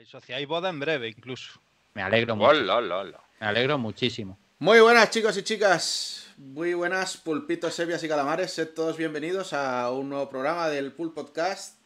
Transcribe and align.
Hay 0.00 0.06
socia, 0.06 0.36
hay 0.36 0.46
boda 0.46 0.70
en 0.70 0.80
breve 0.80 1.08
incluso. 1.08 1.60
Me 1.92 2.00
alegro 2.00 2.34
mucho. 2.34 2.48
Hola, 2.48 2.76
hola, 2.76 2.96
hola. 3.00 3.20
Me 3.38 3.48
alegro 3.48 3.76
muchísimo. 3.76 4.38
Muy 4.58 4.80
buenas 4.80 5.10
chicos 5.10 5.36
y 5.36 5.42
chicas, 5.42 6.32
muy 6.38 6.72
buenas 6.72 7.18
pulpitos, 7.18 7.74
sevias 7.74 8.02
y 8.02 8.08
calamares, 8.08 8.50
sed 8.50 8.70
todos 8.70 8.96
bienvenidos 8.96 9.52
a 9.52 9.90
un 9.90 10.08
nuevo 10.08 10.30
programa 10.30 10.70
del 10.70 10.92
Pool 10.92 11.12
Podcast, 11.12 11.76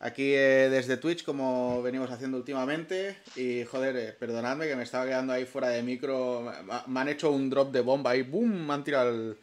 aquí 0.00 0.34
eh, 0.34 0.70
desde 0.72 0.96
Twitch 0.96 1.22
como 1.22 1.80
venimos 1.82 2.10
haciendo 2.10 2.36
últimamente 2.36 3.18
y 3.36 3.62
joder, 3.62 3.96
eh, 3.96 4.12
perdonadme 4.18 4.66
que 4.66 4.74
me 4.74 4.82
estaba 4.82 5.06
quedando 5.06 5.32
ahí 5.32 5.44
fuera 5.44 5.68
de 5.68 5.84
micro, 5.84 6.52
me, 6.88 7.00
han 7.00 7.08
hecho 7.08 7.30
un 7.30 7.48
drop 7.48 7.70
de 7.70 7.80
bomba 7.80 8.10
ahí, 8.10 8.22
boom, 8.22 8.66
me 8.66 8.74
han 8.74 8.82
tirado 8.82 9.10
el, 9.10 9.38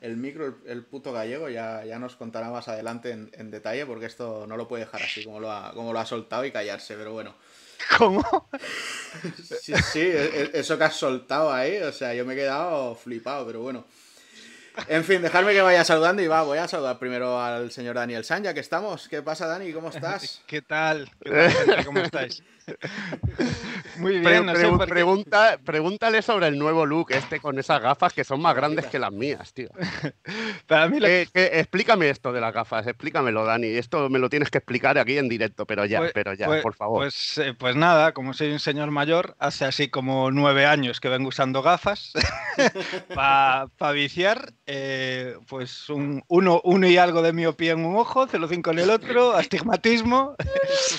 el 0.00 0.16
micro, 0.16 0.46
el, 0.46 0.54
el 0.66 0.84
puto 0.84 1.12
gallego, 1.12 1.48
ya, 1.48 1.84
ya 1.84 1.98
nos 1.98 2.14
contará 2.14 2.50
más 2.50 2.68
adelante 2.68 3.10
en, 3.10 3.32
en 3.32 3.50
detalle 3.50 3.84
porque 3.84 4.06
esto 4.06 4.46
no 4.46 4.56
lo 4.56 4.68
puede 4.68 4.84
dejar 4.84 5.02
así 5.02 5.24
como 5.24 5.40
lo 5.40 5.50
ha, 5.50 5.72
como 5.72 5.92
lo 5.92 5.98
ha 5.98 6.06
soltado 6.06 6.44
y 6.44 6.52
callarse, 6.52 6.94
pero 6.94 7.12
bueno. 7.12 7.34
¿Cómo? 7.98 8.48
Sí, 9.60 9.72
sí, 9.92 10.00
e- 10.00 10.42
e- 10.42 10.50
eso 10.54 10.76
que 10.78 10.84
has 10.84 10.96
soltado 10.96 11.52
ahí, 11.52 11.78
o 11.78 11.92
sea, 11.92 12.14
yo 12.14 12.24
me 12.24 12.34
he 12.34 12.36
quedado 12.36 12.94
flipado, 12.94 13.46
pero 13.46 13.60
bueno. 13.60 13.84
En 14.88 15.04
fin, 15.04 15.22
dejadme 15.22 15.52
que 15.52 15.62
vaya 15.62 15.84
saludando 15.84 16.20
y 16.20 16.26
va, 16.26 16.42
voy 16.42 16.58
a 16.58 16.66
saludar 16.66 16.98
primero 16.98 17.40
al 17.40 17.70
señor 17.70 17.94
Daniel 17.94 18.24
San, 18.24 18.42
ya 18.42 18.52
que 18.54 18.60
estamos. 18.60 19.08
¿Qué 19.08 19.22
pasa, 19.22 19.46
Dani? 19.46 19.72
¿Cómo 19.72 19.90
estás? 19.90 20.42
¿Qué 20.46 20.62
tal? 20.62 21.08
¿Qué 21.22 21.30
tal, 21.30 21.50
gente? 21.50 21.84
¿Cómo 21.84 22.00
estáis? 22.00 22.42
Muy 23.98 24.20
Pre- 24.20 24.30
bien, 24.32 24.46
no 24.46 24.54
sé 24.54 24.66
pregu- 24.66 24.76
por 24.76 24.86
qué- 24.86 24.90
pregunta, 24.92 25.58
pregúntale 25.64 26.22
sobre 26.22 26.48
el 26.48 26.58
nuevo 26.58 26.86
look 26.86 27.12
este 27.12 27.40
con 27.40 27.58
esas 27.58 27.80
gafas 27.80 28.12
que 28.12 28.24
son 28.24 28.40
más 28.40 28.54
grandes 28.54 28.86
que 28.86 28.98
las 28.98 29.12
mías, 29.12 29.52
tío. 29.52 29.68
Para 30.66 30.88
mí 30.88 30.98
lo 31.00 31.06
Eh, 31.06 31.28
que- 31.32 31.60
explícame 31.60 32.08
esto 32.10 32.32
de 32.32 32.40
las 32.40 32.52
gafas, 32.52 32.86
explícamelo, 32.86 33.44
Dani. 33.44 33.68
Esto 33.68 34.08
me 34.08 34.18
lo 34.18 34.28
tienes 34.28 34.50
que 34.50 34.58
explicar 34.58 34.98
aquí 34.98 35.18
en 35.18 35.28
directo, 35.28 35.66
pero 35.66 35.84
ya, 35.84 35.98
Pues- 35.98 36.12
pero 36.12 36.34
ya, 36.34 36.46
pues- 36.46 36.62
por 36.62 36.74
favor. 36.74 37.02
Pues, 37.02 37.38
eh, 37.38 37.54
pues 37.58 37.76
nada, 37.76 38.12
como 38.12 38.32
soy 38.34 38.50
un 38.50 38.60
señor 38.60 38.90
mayor, 38.90 39.36
hace 39.38 39.64
así 39.64 39.88
como 39.88 40.30
nueve 40.30 40.66
años 40.66 41.00
que 41.00 41.08
vengo 41.08 41.28
usando 41.28 41.62
gafas 41.62 42.12
para 43.14 43.92
viciar, 43.92 44.52
eh, 44.66 45.34
pues 45.48 45.88
un, 45.90 46.22
uno, 46.28 46.60
uno 46.64 46.86
y 46.86 46.96
algo 46.96 47.22
de 47.22 47.32
miopía 47.32 47.72
en 47.72 47.84
un 47.84 47.96
ojo, 47.96 48.26
0,5 48.26 48.70
en 48.72 48.78
el 48.78 48.90
otro, 48.90 49.32
astigmatismo. 49.36 50.36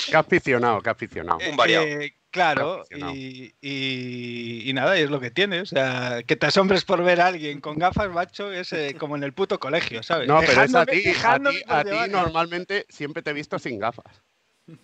Qué 0.10 0.16
aficionado, 0.18 0.82
qué 0.82 0.90
aficionado. 0.90 1.40
Un 1.50 1.56
variado. 1.58 1.86
Eh, 2.36 2.38
claro, 2.38 2.86
y, 2.92 3.54
y- 3.62 4.70
y 4.70 4.74
nada, 4.74 5.00
y 5.00 5.04
es 5.04 5.10
lo 5.10 5.20
que 5.20 5.32
tiene. 5.32 5.62
O 5.62 5.66
sea, 5.66 6.22
que 6.26 6.36
te 6.36 6.48
asombres 6.48 6.84
por 6.84 7.02
ver 7.04 7.22
a 7.22 7.28
alguien 7.28 7.62
con 7.62 7.78
gafas, 7.80 8.10
macho, 8.12 8.52
es 8.52 8.74
eh, 8.74 8.96
como 9.00 9.16
en 9.16 9.24
el 9.24 9.34
puto 9.34 9.60
colegio, 9.60 10.04
¿sabes? 10.04 10.28
No, 10.28 10.40
pero 10.46 10.64
es 10.64 10.76
a 10.76 10.86
ti, 10.86 11.04
a 11.24 11.40
ti, 11.40 11.62
a 11.68 11.84
ti 11.84 11.96
normalmente 12.12 12.86
siempre 12.90 13.24
te 13.24 13.32
he 13.32 13.34
visto 13.34 13.58
sin 13.58 13.80
gafas. 13.80 14.22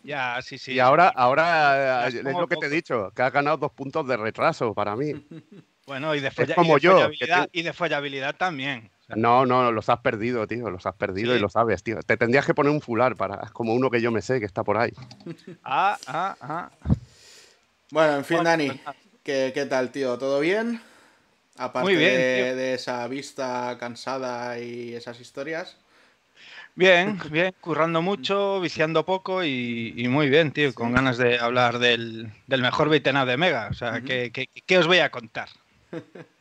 Ya, 0.03 0.39
sí, 0.41 0.57
sí. 0.57 0.73
Y 0.73 0.79
ahora, 0.79 1.09
ahora 1.09 2.05
eh, 2.05 2.07
es 2.09 2.15
pongo 2.23 2.41
lo 2.41 2.47
que 2.47 2.55
te 2.55 2.67
he 2.67 2.69
dicho, 2.69 3.11
que 3.15 3.21
has 3.23 3.33
ganado 3.33 3.57
dos 3.57 3.71
puntos 3.73 4.07
de 4.07 4.15
retraso 4.17 4.73
para 4.73 4.95
mí. 4.95 5.13
Bueno, 5.87 6.13
y 6.13 6.19
de, 6.21 6.29
folla- 6.29 6.53
y 6.53 6.55
como 6.55 6.75
de 6.75 6.79
yo, 6.79 6.89
que 6.91 6.95
follabilidad, 7.25 7.49
te- 7.51 7.59
y 7.59 7.63
de 7.63 7.73
follabilidad 7.73 8.35
también. 8.37 8.91
O 8.99 9.03
sea, 9.03 9.15
No, 9.15 9.47
no, 9.47 9.71
los 9.71 9.89
has 9.89 9.99
perdido, 9.99 10.45
tío, 10.47 10.69
los 10.69 10.85
has 10.85 10.93
perdido 10.95 11.35
y 11.35 11.39
lo 11.39 11.49
sabes, 11.49 11.81
tío. 11.83 11.99
Te 12.03 12.15
tendrías 12.17 12.45
que 12.45 12.53
poner 12.53 12.71
un 12.71 12.81
fular 12.81 13.15
para, 13.17 13.49
como 13.51 13.73
uno 13.73 13.89
que 13.89 13.99
yo 13.99 14.11
me 14.11 14.21
sé 14.21 14.39
que 14.39 14.45
está 14.45 14.63
por 14.63 14.77
ahí. 14.77 14.93
Ah, 15.63 15.97
ah, 16.05 16.37
ah. 16.39 16.71
Bueno, 17.91 18.15
en 18.15 18.25
fin, 18.25 18.43
Dani, 18.43 18.67
pues. 18.67 18.95
¿qué, 19.23 19.51
qué 19.53 19.65
tal, 19.65 19.91
tío? 19.91 20.17
¿Todo 20.17 20.39
bien? 20.39 20.81
Aparte 21.57 21.95
bien, 21.95 22.15
de, 22.15 22.73
esa 22.73 23.05
vista 23.07 23.77
cansada 23.79 24.57
y 24.59 24.95
esas 24.95 25.19
historias. 25.19 25.77
Bien, 26.75 27.19
bien, 27.29 27.53
currando 27.59 28.01
mucho, 28.01 28.61
viciando 28.61 29.05
poco 29.05 29.43
y, 29.43 29.93
y 29.97 30.07
muy 30.07 30.29
bien, 30.29 30.51
tío, 30.51 30.73
con 30.73 30.93
ganas 30.93 31.17
de 31.17 31.37
hablar 31.37 31.79
del, 31.79 32.31
del 32.47 32.61
mejor 32.61 32.87
up 32.87 32.93
de 33.01 33.37
Mega. 33.37 33.67
O 33.69 33.73
sea. 33.73 34.01
¿qué, 34.01 34.31
qué, 34.31 34.47
qué 34.47 34.77
os 34.77 34.87
voy 34.87 34.99
a 34.99 35.11
contar? 35.11 35.49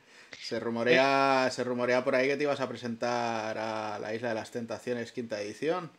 Se 0.41 0.59
rumorea, 0.59 1.49
se 1.53 1.62
rumorea 1.62 2.03
por 2.03 2.17
ahí 2.17 2.27
que 2.27 2.37
te 2.37 2.43
ibas 2.43 2.61
a 2.61 2.69
presentar 2.69 3.56
a 3.56 4.00
la 4.00 4.15
Isla 4.15 4.31
de 4.31 4.34
las 4.34 4.50
Tentaciones 4.50 5.12
quinta 5.12 5.41
edición. 5.41 5.93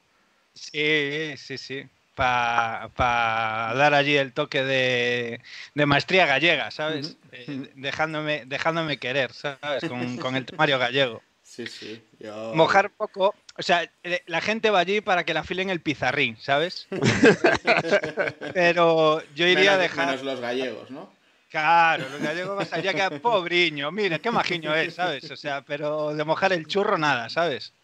Sí, 0.53 1.35
sí, 1.37 1.57
sí. 1.57 1.85
Para 2.21 3.73
dar 3.73 3.93
allí 3.95 4.15
el 4.15 4.31
toque 4.31 4.63
de, 4.63 5.41
de 5.73 5.85
maestría 5.87 6.27
gallega, 6.27 6.69
¿sabes? 6.69 7.17
Eh, 7.31 7.71
dejándome, 7.75 8.43
dejándome 8.45 8.97
querer, 8.97 9.33
¿sabes? 9.33 9.85
Con, 9.87 10.17
con 10.17 10.35
el 10.35 10.45
temario 10.45 10.77
gallego. 10.77 11.23
Sí, 11.41 11.65
sí. 11.65 12.01
Yo... 12.19 12.53
Mojar 12.53 12.91
poco. 12.91 13.33
O 13.57 13.63
sea, 13.63 13.89
eh, 14.03 14.21
la 14.27 14.39
gente 14.39 14.69
va 14.69 14.79
allí 14.79 15.01
para 15.01 15.25
que 15.25 15.33
la 15.33 15.43
filen 15.43 15.71
el 15.71 15.81
pizarrín, 15.81 16.37
¿sabes? 16.39 16.87
Pero 18.53 19.23
yo 19.33 19.47
iría 19.47 19.71
menos, 19.71 19.73
a 19.73 19.77
dejar. 19.77 20.05
menos 20.05 20.23
los 20.23 20.39
gallegos, 20.39 20.91
¿no? 20.91 21.11
Claro, 21.49 22.07
los 22.07 22.21
gallegos 22.21 22.55
vas 22.55 22.71
allá 22.71 22.93
que 22.93 23.19
pobriño, 23.19 23.91
mira, 23.91 24.19
qué 24.19 24.29
majiño 24.29 24.75
es, 24.75 24.93
¿sabes? 24.93 25.29
O 25.31 25.35
sea, 25.35 25.63
pero 25.63 26.15
de 26.15 26.23
mojar 26.23 26.53
el 26.53 26.67
churro 26.67 26.97
nada, 26.97 27.29
¿sabes? 27.29 27.73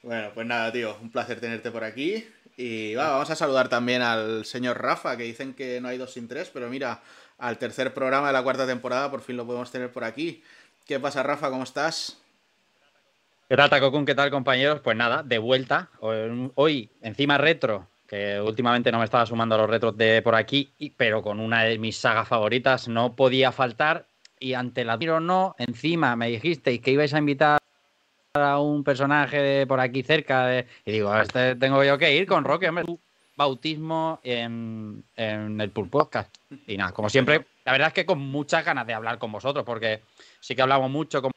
Bueno, 0.00 0.30
pues 0.32 0.46
nada, 0.46 0.72
tío, 0.72 0.96
un 1.02 1.10
placer 1.10 1.40
tenerte 1.40 1.70
por 1.70 1.82
aquí. 1.82 2.24
Y 2.60 2.96
va, 2.96 3.10
vamos 3.10 3.30
a 3.30 3.36
saludar 3.36 3.68
también 3.68 4.02
al 4.02 4.44
señor 4.44 4.82
Rafa, 4.82 5.16
que 5.16 5.22
dicen 5.22 5.54
que 5.54 5.80
no 5.80 5.86
hay 5.86 5.96
dos 5.96 6.14
sin 6.14 6.26
tres, 6.26 6.50
pero 6.52 6.68
mira, 6.68 7.00
al 7.38 7.56
tercer 7.56 7.94
programa 7.94 8.26
de 8.26 8.32
la 8.32 8.42
cuarta 8.42 8.66
temporada 8.66 9.08
por 9.12 9.20
fin 9.20 9.36
lo 9.36 9.46
podemos 9.46 9.70
tener 9.70 9.92
por 9.92 10.02
aquí. 10.02 10.42
¿Qué 10.84 10.98
pasa, 10.98 11.22
Rafa? 11.22 11.50
¿Cómo 11.50 11.62
estás? 11.62 12.20
¿Qué 13.48 13.56
tal, 13.56 13.70
Takokun? 13.70 14.04
¿Qué 14.04 14.16
tal, 14.16 14.32
compañeros? 14.32 14.80
Pues 14.80 14.96
nada, 14.96 15.22
de 15.22 15.38
vuelta. 15.38 15.88
Hoy, 16.00 16.90
encima 17.00 17.38
retro, 17.38 17.86
que 18.08 18.40
últimamente 18.40 18.90
no 18.90 18.98
me 18.98 19.04
estaba 19.04 19.24
sumando 19.24 19.54
a 19.54 19.58
los 19.58 19.70
retros 19.70 19.96
de 19.96 20.20
por 20.22 20.34
aquí, 20.34 20.74
pero 20.96 21.22
con 21.22 21.38
una 21.38 21.62
de 21.62 21.78
mis 21.78 21.96
sagas 21.96 22.26
favoritas 22.26 22.88
no 22.88 23.14
podía 23.14 23.52
faltar. 23.52 24.08
Y 24.40 24.54
ante 24.54 24.84
la 24.84 24.98
tiro 24.98 25.20
no, 25.20 25.54
encima 25.58 26.16
me 26.16 26.28
dijisteis 26.28 26.80
que 26.80 26.90
ibais 26.90 27.14
a 27.14 27.18
invitar 27.18 27.57
a 28.34 28.58
un 28.60 28.84
personaje 28.84 29.38
de 29.40 29.66
por 29.66 29.80
aquí 29.80 30.02
cerca. 30.02 30.46
de- 30.46 30.66
y 30.84 30.92
digo, 30.92 31.14
este 31.16 31.56
tengo 31.56 31.82
yo 31.84 31.98
que 31.98 32.14
ir 32.14 32.26
con 32.26 32.44
Roque, 32.44 32.68
hombre. 32.68 32.84
Tu 32.84 32.98
Bautismo 33.36 34.18
en, 34.24 35.04
en 35.14 35.60
el 35.60 35.70
Pool 35.70 35.88
Podcast. 35.88 36.34
Y 36.66 36.76
nada, 36.76 36.90
como 36.92 37.08
siempre, 37.08 37.46
la 37.64 37.72
verdad 37.72 37.88
es 37.88 37.94
que 37.94 38.04
con 38.06 38.18
muchas 38.18 38.64
ganas 38.64 38.84
de 38.86 38.94
hablar 38.94 39.18
con 39.18 39.30
vosotros, 39.30 39.64
porque 39.64 40.02
sí 40.40 40.56
que 40.56 40.62
hablamos 40.62 40.90
mucho 40.90 41.22
como 41.22 41.32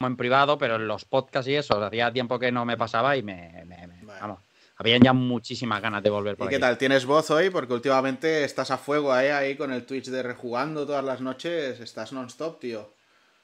en 0.00 0.16
privado, 0.16 0.56
pero 0.56 0.76
en 0.76 0.88
los 0.88 1.04
podcasts 1.04 1.48
y 1.50 1.54
eso, 1.56 1.82
hacía 1.84 2.10
tiempo 2.12 2.38
que 2.38 2.50
no 2.50 2.64
me 2.64 2.76
pasaba 2.78 3.14
y 3.16 3.22
me, 3.22 3.64
me- 3.66 3.86
me- 3.86 4.04
Vale. 4.04 4.20
vamos, 4.22 4.38
habían 4.78 5.02
ya 5.02 5.12
muchísimas 5.12 5.82
ganas 5.82 6.02
de 6.02 6.08
volver 6.08 6.34
por 6.36 6.46
¿Y 6.46 6.48
qué 6.48 6.54
aquí. 6.56 6.62
tal? 6.62 6.78
¿Tienes 6.78 7.04
voz 7.04 7.30
hoy? 7.30 7.50
Porque 7.50 7.74
últimamente 7.74 8.44
estás 8.44 8.70
a 8.70 8.78
fuego 8.78 9.12
ahí, 9.12 9.28
ahí 9.28 9.54
con 9.54 9.70
el 9.70 9.84
Twitch 9.84 10.06
de 10.06 10.22
rejugando 10.22 10.86
todas 10.86 11.04
las 11.04 11.20
noches. 11.20 11.78
Estás 11.80 12.10
non-stop, 12.14 12.58
tío. 12.58 12.94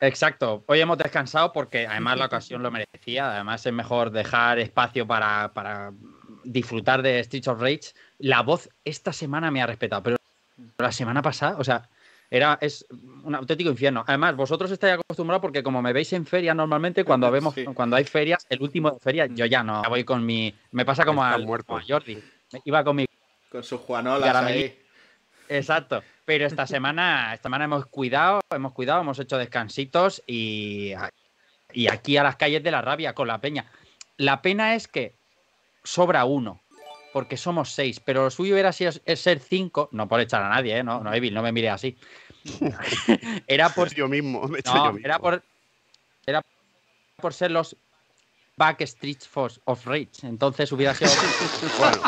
Exacto. 0.07 0.65
Hoy 0.67 0.81
hemos 0.81 0.99
descansado 0.99 1.53
porque 1.53 1.87
además 1.87 2.19
la 2.19 2.27
ocasión 2.27 2.63
lo 2.63 2.71
merecía. 2.71 3.33
Además 3.35 3.65
es 3.65 3.73
mejor 3.73 4.11
dejar 4.11 4.59
espacio 4.59 5.07
para, 5.07 5.53
para 5.55 5.93
disfrutar 6.45 7.03
de 7.03 7.23
Streets 7.25 7.49
of 7.49 7.61
Rage. 7.61 7.93
La 8.19 8.43
voz 8.43 8.69
esta 8.85 9.13
semana 9.13 9.51
me 9.51 9.63
ha 9.63 9.67
respetado, 9.67 10.03
pero 10.03 10.17
la 10.79 10.93
semana 10.93 11.23
pasada, 11.23 11.57
o 11.59 11.65
sea, 11.65 11.89
era 12.31 12.59
es 12.61 12.85
un 13.23 13.35
auténtico 13.35 13.71
infierno. 13.71 14.05
Además, 14.07 14.37
vosotros 14.37 14.71
estáis 14.71 14.95
acostumbrados 14.95 15.41
porque 15.41 15.63
como 15.63 15.81
me 15.81 15.93
veis 15.93 16.13
en 16.13 16.27
feria 16.27 16.53
normalmente, 16.55 17.05
cuando 17.05 17.31
vemos, 17.31 17.55
Sí. 17.55 17.65
cuando 17.65 17.97
hay 17.97 18.05
ferias, 18.05 18.45
el 18.51 18.61
último 18.63 18.91
de 18.91 18.99
feria, 19.01 19.27
yo 19.27 19.47
ya 19.47 19.63
no 19.63 19.83
voy 19.89 20.05
con 20.05 20.25
mi. 20.25 20.55
Me 20.73 20.85
pasa 20.85 21.05
como, 21.05 21.25
al- 21.25 21.47
muerto. 21.47 21.67
como 21.69 21.79
a 21.79 21.83
Jordi. 21.87 22.23
Iba 22.65 22.85
con 22.85 22.97
mi 22.97 23.07
Con 23.51 23.63
sus 23.65 23.81
Juanolas 23.81 24.37
ahí. 24.37 24.79
Exacto. 25.49 26.03
Pero 26.25 26.47
esta 26.47 26.67
semana, 26.67 27.35
esta 27.35 27.49
semana 27.49 27.65
hemos 27.67 27.87
cuidado, 27.87 28.41
hemos 28.51 28.73
cuidado, 28.73 29.03
hemos 29.03 29.19
hecho 29.19 29.37
descansitos 29.37 30.23
y, 30.27 30.95
y 31.73 31.89
aquí 31.89 32.17
a 32.17 32.23
las 32.23 32.37
calles 32.37 32.63
de 32.63 32.71
la 32.71 32.81
rabia 32.81 33.15
con 33.15 33.29
la 33.29 33.41
peña. 33.41 33.67
La 34.17 34.41
pena 34.41 34.75
es 34.75 34.89
que 34.89 35.17
sobra 35.83 36.25
uno, 36.25 36.63
porque 37.13 37.37
somos 37.37 37.71
seis, 37.73 38.01
pero 38.01 38.25
lo 38.25 38.31
suyo 38.31 38.57
era 38.57 38.73
ser 38.73 39.41
cinco, 39.41 39.89
no 39.93 40.09
por 40.09 40.21
echar 40.21 40.43
a 40.43 40.49
nadie, 40.49 40.79
¿eh? 40.79 40.83
no, 40.83 41.01
no, 41.01 41.13
Evil, 41.13 41.35
no 41.35 41.43
me 41.43 41.53
mire 41.53 41.69
así. 41.71 41.97
era 43.47 43.69
por 43.69 43.95
yo 43.95 44.09
mismo, 44.09 44.49
me 44.49 44.59
he 44.59 44.61
hecho 44.61 44.73
yo 44.75 44.85
no, 44.85 44.93
mismo. 44.93 45.07
era 45.07 45.19
por 45.19 45.43
era 46.27 46.43
por 47.17 47.35
ser 47.35 47.51
los 47.51 47.77
Backstreet 48.57 49.23
Force 49.27 49.61
of 49.65 49.85
Rage. 49.87 50.11
Entonces 50.23 50.71
hubiera 50.73 50.95
sido 50.95 51.11
Bueno, 51.79 52.03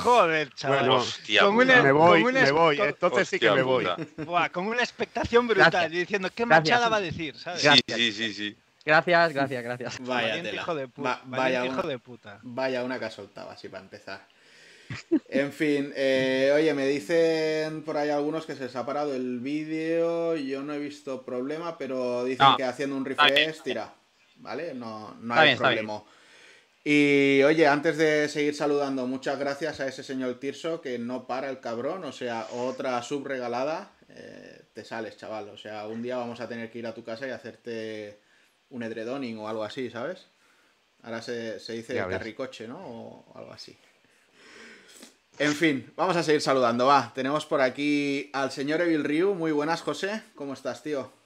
Joder, 0.00 0.50
chaval. 0.54 0.78
Bueno, 0.80 0.94
Hostia, 0.96 1.42
con 1.42 1.54
puta. 1.54 1.64
una- 1.72 1.82
me 1.82 1.92
voy, 1.92 2.22
con 2.22 2.30
una- 2.34 2.42
me 2.44 2.50
voy. 2.52 2.76
con- 2.76 2.88
Entonces 2.88 3.28
sí 3.28 3.38
que 3.38 3.50
me 3.50 3.62
voy. 3.62 3.86
Buah, 4.18 4.48
con 4.50 4.66
una 4.66 4.80
expectación 4.82 5.46
brutal, 5.46 5.70
Gracias. 5.70 5.92
y 5.92 5.98
diciendo 5.98 6.28
qué 6.34 6.44
Gracias. 6.44 6.70
machada 6.74 6.88
va 6.88 6.96
a 6.96 7.00
decir, 7.00 7.36
¿sabes? 7.36 7.60
Sí, 7.60 7.66
Gracias. 7.68 7.96
sí, 7.98 8.12
sí, 8.12 8.34
sí. 8.34 8.56
Gracias, 8.84 9.32
gracias, 9.34 9.62
gracias. 9.62 9.98
Vaya 10.00 10.52
hijo 10.52 10.74
de 10.74 10.88
puta. 10.88 11.08
Va- 11.08 11.22
vaya, 11.26 11.62
una, 11.64 11.72
hijo 11.72 11.86
de 11.86 11.98
puta. 11.98 12.40
vaya 12.42 12.82
una 12.82 12.98
que 12.98 13.04
has 13.04 13.14
soltado 13.14 13.50
así 13.50 13.68
para 13.68 13.82
empezar. 13.82 14.26
En 15.28 15.52
fin, 15.52 15.92
eh, 15.94 16.50
oye, 16.54 16.74
me 16.74 16.84
dicen 16.86 17.82
por 17.84 17.96
ahí 17.96 18.10
algunos 18.10 18.44
que 18.46 18.56
se 18.56 18.64
les 18.64 18.74
ha 18.74 18.84
parado 18.84 19.14
el 19.14 19.38
vídeo. 19.38 20.34
Yo 20.34 20.62
no 20.62 20.72
he 20.74 20.78
visto 20.78 21.22
problema, 21.24 21.78
pero 21.78 22.24
dicen 22.24 22.44
No, 22.46 22.56
que 22.56 22.64
haciendo 22.64 22.96
un 22.96 23.04
refresh 23.04 23.62
tira. 23.62 23.94
¿Vale? 24.36 24.74
No, 24.74 25.14
no 25.20 25.34
hay 25.34 25.42
bien, 25.48 25.54
está 25.54 25.68
bien. 25.70 25.86
Y 26.82 27.42
oye, 27.42 27.66
antes 27.66 27.98
de 27.98 28.28
seguir 28.28 28.54
saludando, 28.54 29.06
muchas 29.06 29.38
gracias 29.38 29.80
a 29.80 29.86
ese 29.86 30.02
señor 30.02 30.40
Tirso 30.40 30.80
que 30.80 30.98
no 30.98 31.26
para 31.26 31.50
el 31.50 31.60
cabrón, 31.60 32.04
o 32.04 32.12
sea, 32.12 32.46
otra 32.52 33.02
subregalada, 33.02 33.92
eh, 34.08 34.62
te 34.72 34.84
sales, 34.84 35.16
chaval. 35.16 35.50
O 35.50 35.58
sea, 35.58 35.86
un 35.86 36.02
día 36.02 36.16
vamos 36.16 36.40
a 36.40 36.48
tener 36.48 36.70
que 36.70 36.78
ir 36.78 36.86
a 36.86 36.94
tu 36.94 37.04
casa 37.04 37.26
y 37.26 37.30
hacerte 37.30 38.18
un 38.70 38.82
edredoning 38.82 39.36
o 39.38 39.48
algo 39.48 39.62
así, 39.62 39.90
¿sabes? 39.90 40.26
Ahora 41.02 41.20
se, 41.20 41.60
se 41.60 41.74
dice 41.74 41.96
carricoche, 41.96 42.66
¿no? 42.66 42.78
O 42.78 43.32
algo 43.34 43.52
así. 43.52 43.76
En 45.38 45.54
fin, 45.54 45.90
vamos 45.96 46.16
a 46.16 46.22
seguir 46.22 46.40
saludando, 46.40 46.86
va. 46.86 47.12
Tenemos 47.14 47.46
por 47.46 47.60
aquí 47.60 48.30
al 48.32 48.50
señor 48.50 48.80
Evil 48.82 49.04
Ryu. 49.04 49.34
Muy 49.34 49.52
buenas, 49.52 49.80
José. 49.80 50.22
¿Cómo 50.34 50.52
estás, 50.52 50.82
tío? 50.82 51.19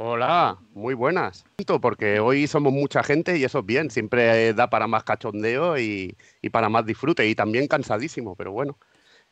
Hola, 0.00 0.58
muy 0.74 0.94
buenas. 0.94 1.44
Porque 1.82 2.20
hoy 2.20 2.46
somos 2.46 2.72
mucha 2.72 3.02
gente 3.02 3.36
y 3.36 3.42
eso 3.42 3.58
es 3.58 3.66
bien. 3.66 3.90
Siempre 3.90 4.46
eh, 4.46 4.54
da 4.54 4.70
para 4.70 4.86
más 4.86 5.02
cachondeo 5.02 5.76
y, 5.76 6.16
y 6.40 6.50
para 6.50 6.68
más 6.68 6.86
disfrute. 6.86 7.26
Y 7.26 7.34
también 7.34 7.66
cansadísimo, 7.66 8.36
pero 8.36 8.52
bueno. 8.52 8.78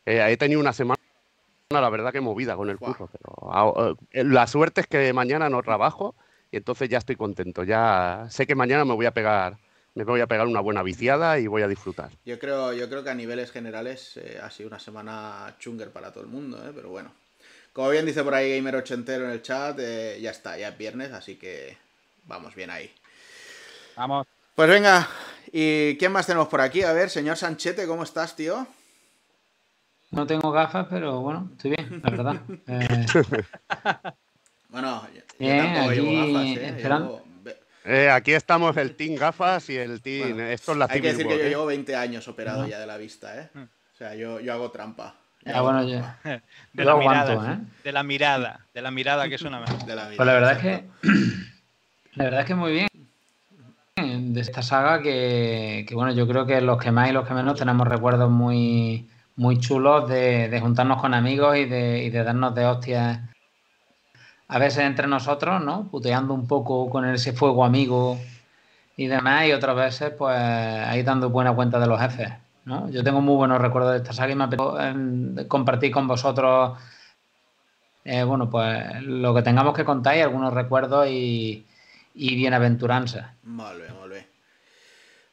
Eh, 0.06 0.26
he 0.28 0.36
tenido 0.36 0.58
una 0.58 0.72
semana, 0.72 1.00
la 1.70 1.88
verdad, 1.88 2.12
que 2.12 2.20
movida 2.20 2.56
con 2.56 2.68
el 2.68 2.78
curro. 2.78 3.08
Pero 3.12 3.52
ah, 3.52 3.94
eh, 4.10 4.24
la 4.24 4.48
suerte 4.48 4.80
es 4.80 4.88
que 4.88 5.12
mañana 5.12 5.48
no 5.48 5.62
trabajo 5.62 6.16
y 6.50 6.56
entonces 6.56 6.88
ya 6.88 6.98
estoy 6.98 7.14
contento. 7.14 7.62
Ya 7.62 8.26
sé 8.28 8.44
que 8.44 8.56
mañana 8.56 8.84
me 8.84 8.94
voy 8.94 9.06
a 9.06 9.12
pegar, 9.12 9.58
me 9.94 10.02
voy 10.02 10.20
a 10.20 10.26
pegar 10.26 10.48
una 10.48 10.60
buena 10.60 10.82
viciada 10.82 11.38
y 11.38 11.46
voy 11.46 11.62
a 11.62 11.68
disfrutar. 11.68 12.10
Yo 12.24 12.40
creo, 12.40 12.72
yo 12.72 12.88
creo 12.88 13.04
que 13.04 13.10
a 13.10 13.14
niveles 13.14 13.52
generales 13.52 14.16
eh, 14.16 14.40
ha 14.42 14.50
sido 14.50 14.66
una 14.66 14.80
semana 14.80 15.54
chunger 15.60 15.92
para 15.92 16.10
todo 16.12 16.24
el 16.24 16.28
mundo, 16.28 16.58
¿eh? 16.66 16.72
pero 16.74 16.88
bueno. 16.88 17.12
Como 17.76 17.90
bien 17.90 18.06
dice 18.06 18.24
por 18.24 18.32
ahí 18.32 18.56
Gamer 18.56 18.76
Ochentero 18.76 19.26
en 19.26 19.32
el 19.32 19.42
chat, 19.42 19.78
eh, 19.80 20.18
ya 20.18 20.30
está, 20.30 20.56
ya 20.56 20.68
es 20.68 20.78
viernes, 20.78 21.12
así 21.12 21.36
que 21.36 21.76
vamos 22.24 22.54
bien 22.54 22.70
ahí. 22.70 22.90
Vamos. 23.96 24.26
Pues 24.54 24.70
venga, 24.70 25.06
¿y 25.52 25.94
quién 25.98 26.10
más 26.10 26.26
tenemos 26.26 26.48
por 26.48 26.62
aquí? 26.62 26.82
A 26.84 26.94
ver, 26.94 27.10
señor 27.10 27.36
Sanchete, 27.36 27.86
¿cómo 27.86 28.04
estás, 28.04 28.34
tío? 28.34 28.66
No 30.10 30.26
tengo 30.26 30.50
gafas, 30.52 30.86
pero 30.88 31.20
bueno, 31.20 31.50
estoy 31.52 31.72
bien, 31.72 32.00
la 32.02 32.10
verdad. 32.10 32.36
Eh, 32.66 33.06
Bueno, 34.70 35.06
yo, 35.14 35.20
Bien, 35.38 35.74
tampoco 35.74 35.92
llevo 35.92 36.08
aquí 36.08 36.32
gafas, 36.32 36.46
¿eh? 36.46 36.82
Llevo 36.82 37.22
Eh, 37.84 38.10
aquí 38.10 38.32
estamos 38.32 38.76
el 38.78 38.96
Team 38.96 39.16
Gafas 39.16 39.68
y 39.68 39.76
el 39.76 40.00
Team. 40.00 40.30
Bueno, 40.30 40.44
esto 40.44 40.72
es 40.72 40.78
la 40.78 40.86
Hay 40.88 41.02
que 41.02 41.08
decir 41.08 41.28
que 41.28 41.36
yo 41.36 41.44
¿eh? 41.44 41.48
llevo 41.50 41.66
20 41.66 41.94
años 41.94 42.26
operado 42.26 42.66
ya 42.66 42.78
de 42.78 42.86
la 42.86 42.96
vista, 42.96 43.38
¿eh? 43.38 43.50
O 43.54 43.96
sea, 43.98 44.14
yo, 44.14 44.40
yo 44.40 44.54
hago 44.54 44.70
trampa. 44.70 45.25
Bueno, 45.46 45.84
yo, 45.84 46.00
De 46.24 46.42
yo 46.74 46.84
la 46.84 46.92
aguanto, 46.92 47.32
mirada. 47.32 47.54
¿eh? 47.54 47.58
De 47.84 47.92
la 47.92 48.02
mirada. 48.02 48.60
De 48.74 48.82
la 48.82 48.90
mirada, 48.90 49.28
que 49.28 49.36
es 49.36 49.42
una 49.42 49.60
mejor. 49.60 49.84
de 49.84 49.94
la 49.94 50.08
vida. 50.08 50.16
Pues 50.16 50.26
la 50.26 50.32
verdad 50.32 50.52
es 50.52 50.58
que, 50.58 50.84
la 52.14 52.24
verdad 52.24 52.40
es 52.40 52.46
que 52.46 52.54
muy 52.54 52.72
bien 52.72 52.88
de 54.34 54.40
esta 54.40 54.62
saga 54.62 55.00
que, 55.00 55.86
que, 55.88 55.94
bueno, 55.94 56.12
yo 56.12 56.28
creo 56.28 56.46
que 56.46 56.60
los 56.60 56.78
que 56.78 56.90
más 56.90 57.08
y 57.08 57.12
los 57.12 57.26
que 57.26 57.32
menos 57.34 57.58
tenemos 57.58 57.88
recuerdos 57.88 58.30
muy, 58.30 59.08
muy 59.36 59.58
chulos 59.58 60.08
de, 60.08 60.48
de 60.48 60.60
juntarnos 60.60 61.00
con 61.00 61.14
amigos 61.14 61.56
y 61.56 61.64
de, 61.64 62.04
y 62.04 62.10
de 62.10 62.22
darnos 62.24 62.54
de 62.54 62.66
hostias 62.66 63.20
a 64.48 64.58
veces 64.58 64.84
entre 64.84 65.06
nosotros, 65.06 65.62
¿no? 65.64 65.88
Puteando 65.90 66.34
un 66.34 66.46
poco 66.46 66.90
con 66.90 67.08
ese 67.08 67.32
fuego 67.32 67.64
amigo 67.64 68.18
y 68.96 69.06
demás, 69.06 69.46
y 69.46 69.52
otras 69.52 69.76
veces, 69.76 70.10
pues, 70.16 70.36
ahí 70.36 71.02
dando 71.02 71.30
buena 71.30 71.54
cuenta 71.54 71.78
de 71.78 71.86
los 71.86 72.00
jefes, 72.00 72.32
¿no? 72.66 72.90
Yo 72.90 73.02
tengo 73.02 73.20
muy 73.20 73.34
buenos 73.36 73.60
recuerdos 73.60 73.92
de 73.92 73.98
esta 73.98 74.12
saga 74.12 74.32
y 74.32 74.36
me 74.36 74.44
apetece 74.44 74.68
eh, 75.42 75.46
compartir 75.48 75.90
con 75.90 76.06
vosotros, 76.06 76.78
eh, 78.04 78.22
bueno, 78.24 78.48
pues, 78.50 79.02
lo 79.02 79.34
que 79.34 79.42
tengamos 79.42 79.74
que 79.74 79.84
contar 79.84 80.16
y 80.16 80.20
algunos 80.20 80.52
recuerdos 80.52 81.08
y, 81.08 81.64
y 82.14 82.36
bienaventuranzas. 82.36 83.26
Molt 83.44 83.80
bé, 83.80 83.88
molt 83.92 84.12
bé. 84.12 84.26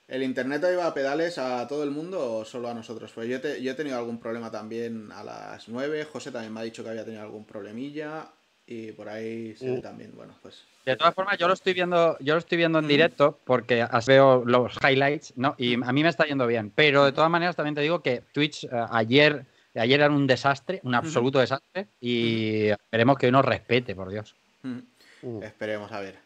¿El 0.08 0.22
internet 0.22 0.64
iba 0.72 0.86
a 0.86 0.94
pedales 0.94 1.38
a 1.38 1.68
todo 1.68 1.84
el 1.84 1.90
mundo 1.92 2.38
o 2.40 2.46
solo 2.46 2.70
a 2.70 2.74
nosotros? 2.74 3.12
Pues 3.14 3.28
yo, 3.28 3.42
te- 3.42 3.62
yo 3.62 3.72
he 3.72 3.76
tenido 3.76 3.98
algún 3.98 4.20
problema 4.20 4.52
también 4.52 5.12
a 5.12 5.24
las 5.24 5.68
9. 5.70 6.06
José 6.06 6.32
también 6.32 6.54
me 6.54 6.60
ha 6.60 6.64
dicho 6.64 6.84
que 6.84 6.90
había 6.90 7.06
tenido 7.06 7.24
algún 7.24 7.46
problemilla. 7.46 8.28
Y 8.68 8.92
por 8.92 9.10
ahí 9.10 9.56
se 9.56 9.66
ve 9.66 9.78
Uh. 9.78 9.82
también, 9.82 10.12
bueno, 10.16 10.36
pues. 10.42 10.64
De 10.86 10.96
todas 10.98 11.16
formas, 11.16 11.38
yo 11.38 11.48
lo 11.48 11.54
estoy 11.54 11.74
viendo, 11.74 12.18
yo 12.20 12.34
lo 12.34 12.40
estoy 12.40 12.58
viendo 12.58 12.80
en 12.80 12.86
Mm. 12.86 12.90
directo 12.90 13.40
porque 13.46 13.88
veo 14.06 14.44
los 14.46 14.78
highlights, 14.84 15.34
¿no? 15.38 15.56
Y 15.58 15.76
a 15.76 15.92
mí 15.94 16.04
me 16.04 16.10
está 16.10 16.26
yendo 16.26 16.46
bien. 16.46 16.72
Pero 16.76 17.06
de 17.06 17.14
todas 17.14 17.30
maneras 17.30 17.56
también 17.56 17.76
te 17.76 17.82
digo 17.82 18.02
que 18.02 18.22
Twitch 18.34 18.66
eh, 18.66 18.70
ayer, 18.92 19.46
ayer 19.76 20.02
era 20.02 20.10
un 20.10 20.28
desastre, 20.28 20.82
un 20.84 20.94
absoluto 20.96 21.40
desastre, 21.40 21.88
y 22.02 22.68
esperemos 22.70 23.18
que 23.18 23.28
hoy 23.28 23.32
nos 23.32 23.46
respete, 23.46 23.96
por 23.96 24.10
Dios. 24.10 24.36
Mm. 24.64 25.42
Esperemos 25.44 25.92
a 25.92 26.02
ver. 26.02 26.18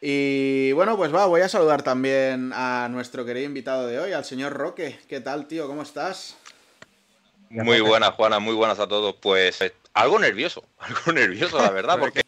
Y 0.00 0.72
bueno, 0.72 0.96
pues 0.96 1.12
va, 1.14 1.26
voy 1.26 1.40
a 1.40 1.48
saludar 1.48 1.82
también 1.82 2.52
a 2.54 2.88
nuestro 2.90 3.24
querido 3.24 3.46
invitado 3.46 3.86
de 3.86 3.98
hoy, 3.98 4.12
al 4.12 4.24
señor 4.24 4.52
Roque. 4.52 4.98
¿Qué 5.08 5.20
tal, 5.20 5.46
tío? 5.48 5.66
¿Cómo 5.66 5.82
estás? 5.82 6.36
Muy 7.50 7.80
buenas, 7.80 8.10
Juana, 8.10 8.38
muy 8.38 8.54
buenas 8.54 8.78
a 8.78 8.86
todos. 8.86 9.16
Pues 9.20 9.60
eh, 9.60 9.72
algo 9.94 10.18
nervioso, 10.18 10.64
algo 10.78 11.12
nervioso, 11.12 11.58
la 11.58 11.70
verdad, 11.70 11.98
porque, 12.00 12.22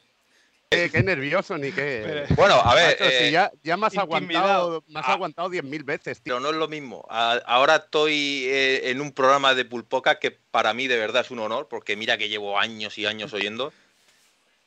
Eh, 0.73 0.89
qué 0.93 1.03
nervioso 1.03 1.59
ni 1.59 1.73
qué. 1.73 2.27
bueno, 2.37 2.55
a 2.55 2.77
ver, 2.77 2.97
Macho, 3.01 3.11
si 3.11 3.25
eh, 3.25 3.31
ya, 3.33 3.51
ya 3.65 3.77
me 3.77 3.87
has 3.89 3.99
aguantado, 3.99 4.85
me 4.87 5.01
has 5.01 5.09
Ah. 5.09 5.15
aguantado 5.15 5.49
10.000 5.51 5.83
veces, 5.83 6.19
tío. 6.23 6.35
pero 6.35 6.39
no 6.41 6.51
es 6.51 6.55
lo 6.55 6.69
mismo. 6.69 7.05
A- 7.11 7.43
ahora 7.45 7.75
estoy 7.75 8.45
eh, 8.47 8.91
en 8.91 9.01
un 9.01 9.11
programa 9.11 9.53
de 9.57 9.65
Pulpoca 9.65 10.21
que 10.21 10.31
para 10.31 10.73
mí 10.73 10.87
de 10.87 10.97
verdad 10.97 11.23
es 11.25 11.33
un 11.33 11.41
honor, 11.41 11.67
porque 11.69 11.97
mira 11.97 12.17
que 12.19 12.29
llevo 12.29 12.57
años 12.57 12.97
y 12.99 13.07
años 13.07 13.33
oyendo, 13.33 13.73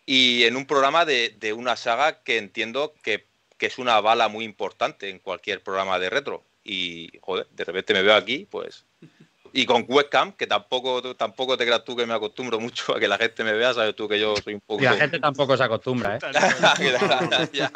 y 0.06 0.44
en 0.44 0.58
un 0.58 0.66
programa 0.66 1.06
de, 1.06 1.38
de 1.40 1.54
una 1.54 1.78
saga 1.78 2.22
que 2.22 2.38
entiendo 2.38 2.94
que, 3.02 3.26
que 3.58 3.68
es 3.68 3.78
una 3.78 4.02
bala 4.02 4.28
muy 4.28 4.44
importante 4.44 5.10
en 5.10 5.20
cualquier 5.20 5.64
programa 5.64 6.00
de 6.00 6.10
retro. 6.10 6.44
Y, 6.66 7.12
joder, 7.22 7.48
de 7.52 7.64
repente 7.64 7.94
me 7.94 8.02
veo 8.04 8.16
aquí, 8.16 8.46
pues... 8.52 8.84
Y 9.56 9.68
con 9.68 9.86
webcam, 9.88 10.32
que 10.34 10.48
tampoco, 10.48 11.16
tampoco 11.16 11.56
te 11.56 11.64
creas 11.66 11.86
tú 11.86 11.96
que 11.96 12.08
me 12.08 12.14
acostumbro 12.16 12.60
mucho 12.60 12.96
a 12.96 13.00
que 13.00 13.08
la 13.08 13.20
gente 13.20 13.44
me 13.44 13.54
vea, 13.54 13.72
sabes 13.74 13.96
tú 13.96 14.08
que 14.08 14.20
yo 14.20 14.36
soy 14.36 14.56
un 14.56 14.62
poco... 14.62 14.82
Y 14.82 14.86
la 14.86 14.96
gente 14.96 15.20
tampoco 15.20 15.56
se 15.56 15.64
acostumbra, 15.64 16.18
¿eh? 16.18 16.20
ya, 17.54 17.70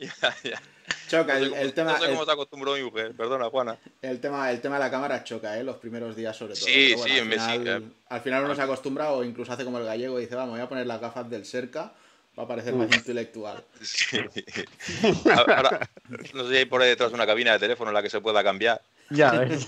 ya, 0.00 0.36
ya. 0.42 0.62
Choca, 1.08 1.38
el, 1.38 1.52
el 1.52 1.72
tema, 1.74 1.92
no 1.92 1.98
sé 1.98 2.04
el, 2.06 2.12
cómo 2.12 2.24
se 2.24 2.32
acostumbró 2.32 2.74
mi 2.74 2.82
mujer, 2.82 3.14
perdona, 3.14 3.50
Juana. 3.50 3.76
el 4.00 4.18
tema, 4.18 4.50
el 4.50 4.60
tema 4.60 4.76
de 4.76 4.80
la 4.80 4.90
cámara 4.90 5.22
choca, 5.22 5.58
¿eh? 5.58 5.62
Los 5.62 5.76
primeros 5.76 6.16
días 6.16 6.36
sobre 6.36 6.54
todo. 6.54 6.64
Sí, 6.64 6.94
sí, 6.96 7.18
al 7.18 7.26
me 7.26 7.38
final, 7.38 7.92
al 8.08 8.20
final 8.22 8.44
uno 8.44 8.54
se 8.54 8.62
acostumbra 8.62 9.12
o 9.12 9.22
incluso 9.22 9.52
hace 9.52 9.64
como 9.64 9.78
el 9.78 9.84
gallego 9.84 10.18
y 10.18 10.22
dice, 10.22 10.36
vamos, 10.36 10.52
voy 10.52 10.60
a 10.60 10.68
poner 10.68 10.86
las 10.86 11.00
gafas 11.00 11.28
del 11.28 11.44
cerca 11.44 11.92
para 12.34 12.48
parecer 12.48 12.74
más 12.74 12.94
intelectual. 12.94 13.62
Sí. 13.82 14.18
Ahora, 15.36 15.90
no 16.32 16.44
sé 16.44 16.50
si 16.50 16.56
hay 16.56 16.64
por 16.64 16.80
ahí 16.80 16.88
detrás 16.88 17.12
una 17.12 17.26
cabina 17.26 17.52
de 17.52 17.58
teléfono 17.58 17.90
en 17.90 17.94
la 17.94 18.02
que 18.02 18.10
se 18.10 18.20
pueda 18.20 18.42
cambiar. 18.42 18.80
Ya 19.10 19.30
ves. 19.40 19.66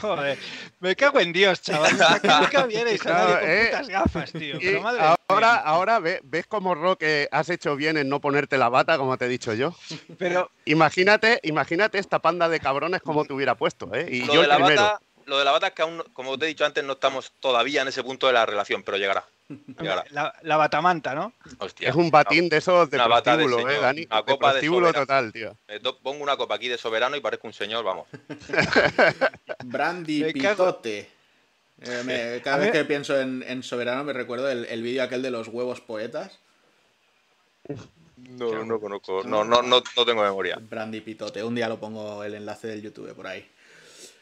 Joder, 0.00 0.38
me 0.80 0.94
cago 0.96 1.18
en 1.20 1.32
Dios, 1.32 1.62
chaval. 1.62 1.92
Nunca 2.22 2.66
vienes 2.66 3.00
a 3.00 3.04
Claro, 3.04 3.28
nadie 3.34 3.40
con 3.40 3.50
eh. 3.50 3.66
putas 3.70 3.88
gafas, 3.88 4.32
tío. 4.32 4.56
Y 4.56 4.60
Pero 4.60 4.82
madre 4.82 5.00
ahora, 5.28 5.52
mía. 5.52 5.62
ahora 5.64 5.98
ve- 5.98 6.20
ves 6.24 6.46
cómo 6.46 6.74
Roque 6.74 7.28
has 7.32 7.48
hecho 7.50 7.74
bien 7.76 7.96
en 7.96 8.08
no 8.08 8.20
ponerte 8.20 8.58
la 8.58 8.68
bata, 8.68 8.98
como 8.98 9.16
te 9.16 9.24
he 9.24 9.28
dicho 9.28 9.54
yo. 9.54 9.74
Pero 10.18 10.50
Imagínate, 10.66 11.40
imagínate 11.42 11.98
esta 11.98 12.18
panda 12.20 12.48
de 12.48 12.60
cabrones 12.60 13.00
como 13.02 13.24
te 13.24 13.32
hubiera 13.32 13.54
puesto, 13.54 13.92
¿eh? 13.94 14.06
Y 14.10 14.24
Lo 14.26 14.34
yo 14.34 14.40
de, 14.40 14.44
el 14.44 14.48
la 14.50 14.56
primero. 14.56 14.82
bata, 14.82 15.00
lo 15.26 15.38
de 15.38 15.44
la 15.44 15.52
bata 15.52 15.68
es 15.68 15.72
que 15.74 15.82
aún, 15.82 16.02
como 16.12 16.38
te 16.38 16.44
he 16.46 16.48
dicho 16.48 16.64
antes, 16.64 16.82
no 16.84 16.94
estamos 16.94 17.32
todavía 17.40 17.82
en 17.82 17.88
ese 17.88 18.02
punto 18.02 18.26
de 18.26 18.32
la 18.32 18.46
relación, 18.46 18.82
pero 18.82 18.96
llegará. 18.96 19.24
Llegará. 19.80 20.04
la, 20.10 20.32
la 20.42 20.56
batamanta, 20.56 21.14
¿no? 21.14 21.32
Hostia. 21.58 21.88
Es 21.88 21.94
un 21.96 22.10
batín 22.10 22.48
de 22.48 22.58
esos 22.58 22.88
de 22.88 22.98
bata 22.98 23.36
de 23.36 23.44
prostíbulo, 23.44 23.58
¿eh, 23.68 23.72
señor, 23.72 23.82
Dani? 23.82 24.06
una 24.06 24.16
de 24.16 24.24
copa 24.32 24.46
de 24.48 24.52
prostíbulo 24.52 24.86
soberano. 24.86 25.06
total, 25.06 25.32
tío. 25.32 25.56
Me 25.68 25.80
to- 25.80 25.98
pongo 25.98 26.22
una 26.22 26.36
copa 26.36 26.54
aquí 26.54 26.68
de 26.68 26.78
soberano 26.78 27.16
y 27.16 27.20
parezco 27.20 27.46
un 27.48 27.52
señor, 27.52 27.84
vamos. 27.84 28.06
Brandy 29.64 30.22
Me 30.24 30.32
Pitote. 30.32 31.08
Eh, 31.82 32.02
me- 32.04 32.42
cada 32.42 32.58
vez 32.58 32.70
que 32.72 32.84
pienso 32.84 33.18
en, 33.18 33.42
en 33.46 33.62
Soberano 33.62 34.04
me 34.04 34.12
recuerdo 34.12 34.50
el, 34.50 34.66
el 34.66 34.82
vídeo 34.82 35.02
aquel 35.02 35.22
de 35.22 35.30
los 35.30 35.48
huevos 35.48 35.80
poetas. 35.80 36.38
No, 38.16 38.64
no 38.64 38.78
conozco, 38.80 39.22
no, 39.24 39.44
no, 39.44 39.62
no, 39.62 39.82
no 39.96 40.04
tengo 40.04 40.22
memoria. 40.22 40.58
Brandy 40.60 41.00
Pitote. 41.00 41.42
Un 41.42 41.54
día 41.54 41.68
lo 41.68 41.78
pongo 41.80 42.22
el 42.22 42.34
enlace 42.34 42.68
del 42.68 42.82
YouTube 42.82 43.14
por 43.14 43.26
ahí. 43.26 43.48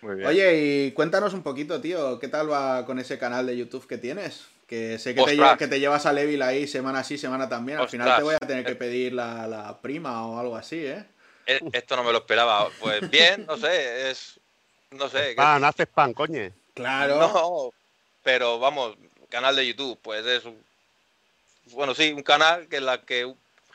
Muy 0.00 0.16
bien. 0.16 0.28
Oye, 0.28 0.56
y 0.86 0.92
cuéntanos 0.92 1.34
un 1.34 1.42
poquito, 1.42 1.80
tío, 1.80 2.18
¿qué 2.18 2.28
tal 2.28 2.50
va 2.50 2.84
con 2.86 2.98
ese 2.98 3.18
canal 3.18 3.46
de 3.46 3.56
YouTube 3.56 3.86
que 3.86 3.98
tienes? 3.98 4.46
Que 4.66 4.98
sé 4.98 5.14
que 5.14 5.24
te, 5.24 5.38
que 5.58 5.66
te 5.66 5.80
llevas 5.80 6.04
a 6.06 6.12
Levil 6.12 6.42
ahí 6.42 6.66
semana 6.66 7.02
sí, 7.02 7.16
semana 7.16 7.48
también. 7.48 7.78
Al 7.78 7.88
final 7.88 8.16
te 8.16 8.22
voy 8.22 8.34
a 8.34 8.38
tener 8.46 8.64
que 8.64 8.74
pedir 8.74 9.14
la, 9.14 9.46
la 9.46 9.80
prima 9.80 10.26
o 10.26 10.38
algo 10.38 10.56
así, 10.56 10.84
¿eh? 10.84 11.04
Eh, 11.46 11.58
Esto 11.72 11.96
no 11.96 12.04
me 12.04 12.12
lo 12.12 12.18
esperaba. 12.18 12.68
Pues 12.78 13.08
bien, 13.10 13.46
no 13.46 13.56
sé, 13.56 14.10
es. 14.10 14.38
No 14.90 15.08
sé. 15.08 15.30
¿qué- 15.30 15.36
Pan, 15.36 15.64
haces 15.64 15.86
pan, 15.86 16.12
coñe. 16.12 16.52
Claro. 16.74 17.18
No, 17.18 17.70
pero 18.22 18.58
vamos, 18.58 18.94
canal 19.30 19.56
de 19.56 19.66
YouTube, 19.66 19.98
pues 20.02 20.24
es 20.26 20.44
un, 20.44 20.62
bueno, 21.72 21.94
sí, 21.94 22.12
un 22.12 22.22
canal 22.22 22.68
que 22.68 22.76
en 22.76 22.86
la 22.86 23.00
que 23.00 23.22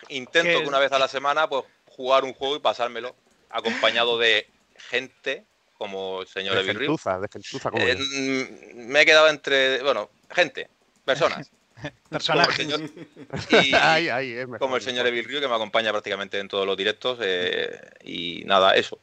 intento 0.09 0.47
¿Qué 0.47 0.55
que 0.57 0.61
es? 0.61 0.67
una 0.67 0.79
vez 0.79 0.91
a 0.91 0.99
la 0.99 1.07
semana 1.07 1.47
pues 1.49 1.63
jugar 1.87 2.23
un 2.23 2.33
juego 2.33 2.55
y 2.55 2.59
pasármelo 2.59 3.15
acompañado 3.49 4.17
de 4.17 4.47
gente 4.89 5.43
como 5.77 6.21
el 6.21 6.27
señor 6.27 6.55
De 6.63 6.71
Eh, 7.73 7.95
mm, 7.97 8.87
me 8.87 9.01
he 9.01 9.05
quedado 9.05 9.29
entre, 9.29 9.81
bueno, 9.83 10.09
gente, 10.29 10.69
personas. 11.05 11.49
Personajes. 12.09 12.55
Como 12.55 12.75
el 12.75 12.77
señor, 12.79 12.91
y- 13.65 13.73
Ay, 13.75 14.07
ay, 14.07 14.31
es 14.31 14.45
mejor, 14.47 14.59
como 14.59 14.75
el 14.77 14.81
señor 14.81 15.03
mejor. 15.03 15.17
Evil 15.17 15.25
Ryu, 15.29 15.41
que 15.41 15.47
me 15.49 15.55
acompaña 15.55 15.91
prácticamente 15.91 16.39
en 16.39 16.47
todos 16.47 16.65
los 16.65 16.77
directos. 16.77 17.17
eh, 17.21 17.77
y 18.03 18.43
nada, 18.45 18.75
eso. 18.75 18.99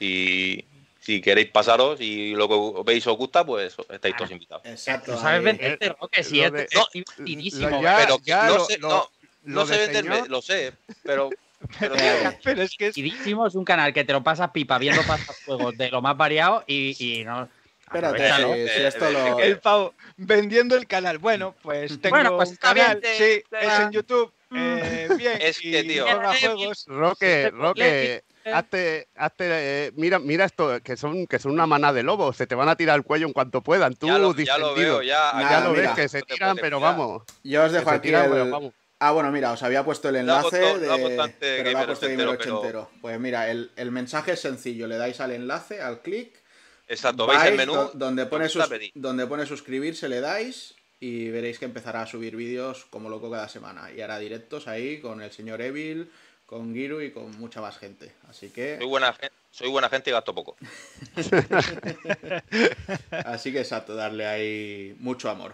Y 0.00 0.64
si 1.00 1.20
queréis 1.20 1.50
pasaros 1.50 2.00
y 2.00 2.32
lo 2.34 2.48
que 2.48 2.82
veis 2.90 3.06
os 3.06 3.16
gusta, 3.16 3.44
pues 3.46 3.76
estáis 3.90 4.16
todos 4.16 4.30
invitados. 4.32 4.64
Exacto. 4.66 5.12
No 5.12 5.20
sabes 5.20 5.42
venderte, 5.44 5.88
Roque, 5.90 6.24
si 6.24 6.38
lo 6.38 6.46
es 6.46 6.52
de- 6.52 6.68
no, 6.74 6.80
lo- 6.80 6.88
divertidísimo. 6.92 7.82
ya- 7.82 7.96
pero 7.98 8.18
ya 8.24 8.46
no 8.48 8.56
lo- 8.56 8.64
sé, 8.64 8.78
lo- 8.78 8.88
no, 8.88 9.10
lo 9.44 9.54
no 9.60 9.66
sé 9.66 9.72
de 9.74 9.78
venderme, 9.86 10.14
señor- 10.16 10.28
lo 10.28 10.42
sé, 10.42 10.72
pero. 11.04 11.30
Pero 11.78 11.94
Eh, 11.96 12.38
Pero 12.44 12.62
es 12.62 12.76
que 12.76 12.86
es, 12.88 12.96
es 12.96 13.54
un 13.54 13.64
canal 13.64 13.92
que 13.92 14.04
te 14.04 14.12
lo 14.12 14.22
pasas 14.22 14.50
pipa 14.50 14.78
viendo 14.78 15.02
juegos 15.44 15.76
de 15.76 15.90
lo 15.90 16.00
más 16.02 16.16
variado 16.16 16.64
y, 16.66 16.96
y 16.98 17.24
no. 17.24 17.48
Espérate, 17.80 18.28
aprovechalo. 18.28 18.54
si, 18.54 18.68
si 18.68 18.82
esto 18.82 19.10
lo. 19.10 19.38
el 19.38 19.58
pavo 19.60 19.94
vendiendo 20.18 20.76
el 20.76 20.86
canal. 20.86 21.18
Bueno, 21.18 21.54
pues 21.62 21.98
tengo 22.00 22.16
Bueno, 22.16 22.36
pues 22.36 22.50
un 22.50 22.52
está 22.54 22.74
bien, 22.74 22.86
canal, 22.86 23.00
te- 23.00 23.14
sí, 23.14 23.42
te- 23.48 23.66
es 23.66 23.78
en 23.80 23.92
YouTube. 23.92 24.32
eh, 24.54 25.08
bien, 25.16 25.38
Es 25.40 25.58
que, 25.58 25.84
tío. 25.84 26.04
juegos. 26.06 26.84
Roque, 26.86 27.50
Roque, 27.50 28.22
hazte, 28.44 29.08
hazte, 29.16 29.46
eh, 29.86 29.92
mira, 29.96 30.18
mira 30.18 30.44
esto, 30.44 30.80
que 30.82 30.96
son, 30.98 31.26
que 31.26 31.38
son 31.38 31.52
una 31.52 31.66
manada 31.66 31.94
de 31.94 32.02
lobos, 32.02 32.36
se 32.36 32.46
te 32.46 32.54
van 32.54 32.68
a 32.68 32.76
tirar 32.76 32.94
al 32.94 33.04
cuello 33.04 33.26
en 33.26 33.32
cuanto 33.32 33.62
puedan. 33.62 33.94
Tú, 33.94 34.06
ya, 34.06 34.18
lo, 34.18 34.34
ya 34.34 34.58
lo 34.58 34.74
veo, 34.74 35.02
ya. 35.02 35.32
Nah, 35.34 35.50
Ya 35.50 35.60
lo 35.60 35.70
mira, 35.70 35.82
ves, 35.82 35.92
que 35.92 36.08
se 36.08 36.22
tiran, 36.22 36.56
pero 36.60 36.80
vamos. 36.80 37.22
Yo 37.42 37.64
os 37.64 37.72
dejo 37.72 37.88
aquí 37.90 38.08
tiran, 38.08 38.24
el- 38.26 38.30
pero 38.32 38.50
vamos. 38.50 38.74
Ah, 39.00 39.12
bueno, 39.12 39.30
mira, 39.30 39.52
os 39.52 39.62
había 39.62 39.84
puesto 39.84 40.08
el 40.08 40.16
enlace 40.16 40.48
puesto- 40.60 40.78
de. 40.80 41.20
antes 41.20 41.36
pero 41.38 41.68
ha 41.68 41.72
Gamer 41.72 41.86
puesto 41.86 42.06
ochentero, 42.06 42.30
Gamer 42.32 42.38
pero- 42.44 42.56
ochentero. 42.58 42.90
Pues 43.00 43.20
mira, 43.20 43.50
el, 43.50 43.70
el 43.76 43.90
mensaje 43.92 44.32
es 44.32 44.40
sencillo. 44.40 44.86
Le 44.88 44.96
dais 44.96 45.20
al 45.20 45.30
enlace, 45.32 45.80
al 45.80 46.00
clic. 46.02 46.32
Exacto, 46.88 47.26
veis 47.26 47.40
el 47.42 47.56
vais 47.56 47.56
menú. 47.58 47.74
do- 47.74 47.90
donde, 47.94 48.26
pone 48.26 48.48
sus- 48.48 48.64
donde 48.94 49.26
pone 49.26 49.46
suscribirse, 49.46 50.08
le 50.08 50.20
dais. 50.20 50.74
Y 51.00 51.28
veréis 51.30 51.60
que 51.60 51.64
empezará 51.64 52.02
a 52.02 52.06
subir 52.06 52.34
vídeos 52.34 52.86
como 52.90 53.08
loco 53.08 53.30
cada 53.30 53.48
semana. 53.48 53.92
Y 53.92 54.00
hará 54.00 54.18
directos 54.18 54.66
ahí 54.66 55.00
con 55.00 55.22
el 55.22 55.30
señor 55.30 55.60
Evil, 55.62 56.10
con 56.44 56.74
Giru 56.74 57.00
y 57.00 57.12
con 57.12 57.30
mucha 57.38 57.60
más 57.60 57.78
gente. 57.78 58.10
Así 58.28 58.46
Soy 58.48 58.50
que. 58.50 58.78
buena, 58.84 59.12
gen- 59.12 59.30
soy 59.52 59.68
buena 59.68 59.88
gente 59.88 60.10
y 60.10 60.12
gasto 60.12 60.34
poco. 60.34 60.56
Así 63.24 63.52
que 63.52 63.60
exacto, 63.60 63.94
darle 63.94 64.26
ahí 64.26 64.96
mucho 64.98 65.30
amor. 65.30 65.52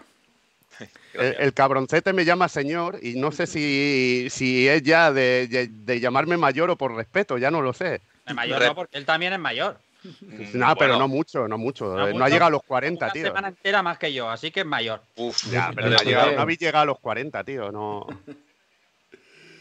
El, 1.13 1.35
el 1.39 1.53
cabroncete 1.53 2.11
me 2.11 2.25
llama 2.25 2.49
señor 2.49 2.99
y 3.01 3.15
no 3.15 3.31
sé 3.31 3.47
si, 3.47 4.27
si 4.29 4.67
es 4.67 4.83
ya 4.83 5.13
de, 5.13 5.47
de- 5.47 5.67
de 5.69 5.99
llamarme 6.01 6.35
mayor 6.35 6.69
o 6.69 6.75
por 6.77 6.93
respeto, 6.93 7.37
ya 7.37 7.49
no 7.49 7.61
lo 7.61 7.71
sé. 7.71 8.01
De 8.25 8.33
mayor 8.33 8.61
no, 8.61 8.75
porque 8.75 8.97
él 8.97 9.05
también 9.05 9.31
es 9.31 9.39
mayor. 9.39 9.79
Mm, 10.03 10.57
No, 10.59 10.75
pero 10.75 10.91
bueno, 10.91 10.99
no 10.99 11.07
mucho, 11.07 11.47
no 11.47 11.57
mucho. 11.57 11.85
No 11.85 12.05
No, 12.05 12.11
mucho. 12.13 12.23
ha 12.25 12.27
llegado 12.29 12.47
a 12.47 12.51
los 12.51 12.63
40, 12.63 13.05
Una 13.05 13.13
tío. 13.13 13.23
semana 13.27 13.47
entera 13.47 13.81
más 13.81 13.97
que 13.97 14.11
yo, 14.13 14.29
así 14.29 14.51
que 14.51 14.59
es 14.59 14.65
mayor. 14.65 15.01
uf, 15.15 15.49
Ya, 15.51 15.71
pero 15.73 15.89
no, 15.89 15.95
ha 15.95 15.99
le 15.99 16.05
llegado- 16.05 16.31
no 16.33 16.41
habéis 16.41 16.59
llegado 16.59 16.83
a 16.83 16.85
los 16.85 16.99
40, 16.99 17.43
tío. 17.45 17.71
No. 17.71 18.05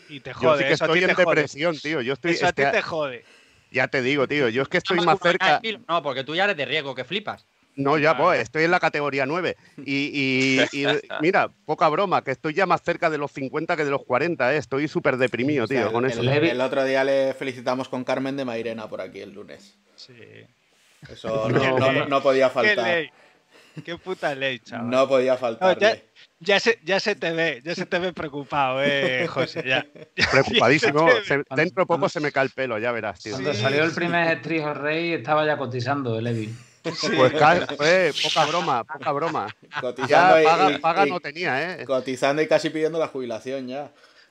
Y 0.09 0.21
te 0.21 0.31
Yo 0.33 0.37
jode, 0.37 0.59
sí 0.59 0.65
que 0.69 0.73
eso 0.75 0.85
estoy 0.85 1.03
en 1.05 1.15
jode. 1.15 1.25
depresión, 1.25 1.79
tío. 1.79 2.01
Yo 2.03 2.13
estoy. 2.13 2.33
Eso 2.33 2.47
a 2.47 2.53
ti 2.53 2.63
este- 2.63 2.77
te 2.77 2.83
jode. 2.83 3.25
Ya 3.71 3.89
te 3.89 4.03
digo, 4.03 4.29
tío. 4.29 4.49
Yo 4.51 4.63
es 4.63 4.69
que 4.69 4.79
estoy 4.79 5.01
Más 5.01 5.19
cerca. 5.21 5.61
No, 5.89 6.03
porque 6.03 6.23
tú 6.25 6.35
ya 6.35 6.45
eres 6.45 6.57
de 6.57 6.65
riesgo, 6.67 6.95
que 6.95 7.05
flipas. 7.05 7.45
No, 7.77 7.99
ya, 7.99 8.17
pues, 8.17 8.41
estoy 8.41 8.65
en 8.65 8.71
la 8.71 8.79
categoría 8.81 9.27
9. 9.27 9.57
Y, 9.85 10.61
y- 10.73 10.83
y, 10.83 10.87
mira, 11.21 11.51
poca 11.67 11.89
broma, 11.89 12.23
que 12.23 12.31
estoy 12.31 12.55
ya 12.55 12.67
más 12.67 12.83
cerca 12.83 13.11
de 13.11 13.19
los 13.19 13.33
50 13.33 13.77
que 13.77 13.85
de 13.85 13.91
los 13.91 14.05
40, 14.05 14.55
eh. 14.55 14.59
Estoy 14.59 14.87
súper 14.89 15.17
deprimido, 15.17 15.65
O 15.65 15.67
sea, 15.67 15.79
tío, 15.81 15.87
el, 15.89 15.93
con 15.93 16.07
eso. 16.07 16.21
el- 16.21 16.27
Levi- 16.29 16.51
el 16.51 16.61
otro 16.61 16.85
día 16.85 17.03
le 17.05 17.35
felicitamos 17.35 17.89
con 17.89 18.05
Carmen 18.05 18.37
de 18.37 18.45
Mairena 18.45 18.89
por 18.89 19.01
aquí 19.01 19.21
el 19.21 19.33
lunes. 19.33 19.77
Sí. 19.97 20.15
Eso 21.11 21.49
no, 21.49 21.79
no- 21.79 22.07
no 22.07 22.23
podía 22.23 22.49
Qué 22.49 22.55
faltar. 22.55 22.87
ley. 22.87 23.11
Qué 23.85 23.99
puta 23.99 24.33
ley, 24.37 24.61
chaval. 24.61 24.89
No 24.89 25.09
podía 25.09 25.33
No, 25.33 25.39
faltarle. 25.39 25.81
ya, 25.81 25.99
ya 26.39 26.61
se, 26.61 26.79
ya 26.85 27.01
se 27.01 27.17
te 27.17 27.33
ve, 27.33 27.61
ya 27.65 27.75
se 27.75 27.87
te 27.87 27.99
ve 27.99 28.13
preocupado, 28.13 28.81
eh, 28.85 29.27
José. 29.29 29.65
Ya. 29.67 29.85
Preocupadísimo. 30.31 31.09
Se 31.25 31.43
dentro 31.57 31.83
de 31.83 31.87
poco 31.87 32.09
se 32.09 32.21
me 32.21 32.31
cae 32.31 32.45
el 32.45 32.51
pelo, 32.51 32.79
ya 32.79 32.93
verás, 32.93 33.21
tío. 33.21 33.33
Cuando 33.33 33.53
Sí, 33.53 33.61
salió 33.63 33.83
el 33.83 33.91
primer 33.91 34.39
of 34.39 34.77
Rage 34.77 35.15
estaba 35.15 35.45
ya 35.45 35.57
cotizando 35.57 36.17
el 36.21 36.27
Evil. 36.29 36.55
Pues 36.85 37.33
ca- 37.33 37.67
eh, 37.81 38.13
poca 38.23 38.45
broma, 38.45 38.85
poca 38.85 39.13
broma. 39.13 39.47
Cotizando 39.81 40.37
Ya 40.37 40.43
y- 40.43 40.45
paga, 40.45 40.71
y- 40.71 40.79
paga 40.79 41.07
y- 41.07 41.11
no 41.11 41.19
tenía, 41.21 41.73
¿eh? 41.81 41.85
cotizando 41.87 42.43
y 42.43 42.47
casi 42.47 42.69
pidiendo 42.71 42.99
la 42.99 43.09
jubilación 43.09 43.67
ya. 43.67 43.91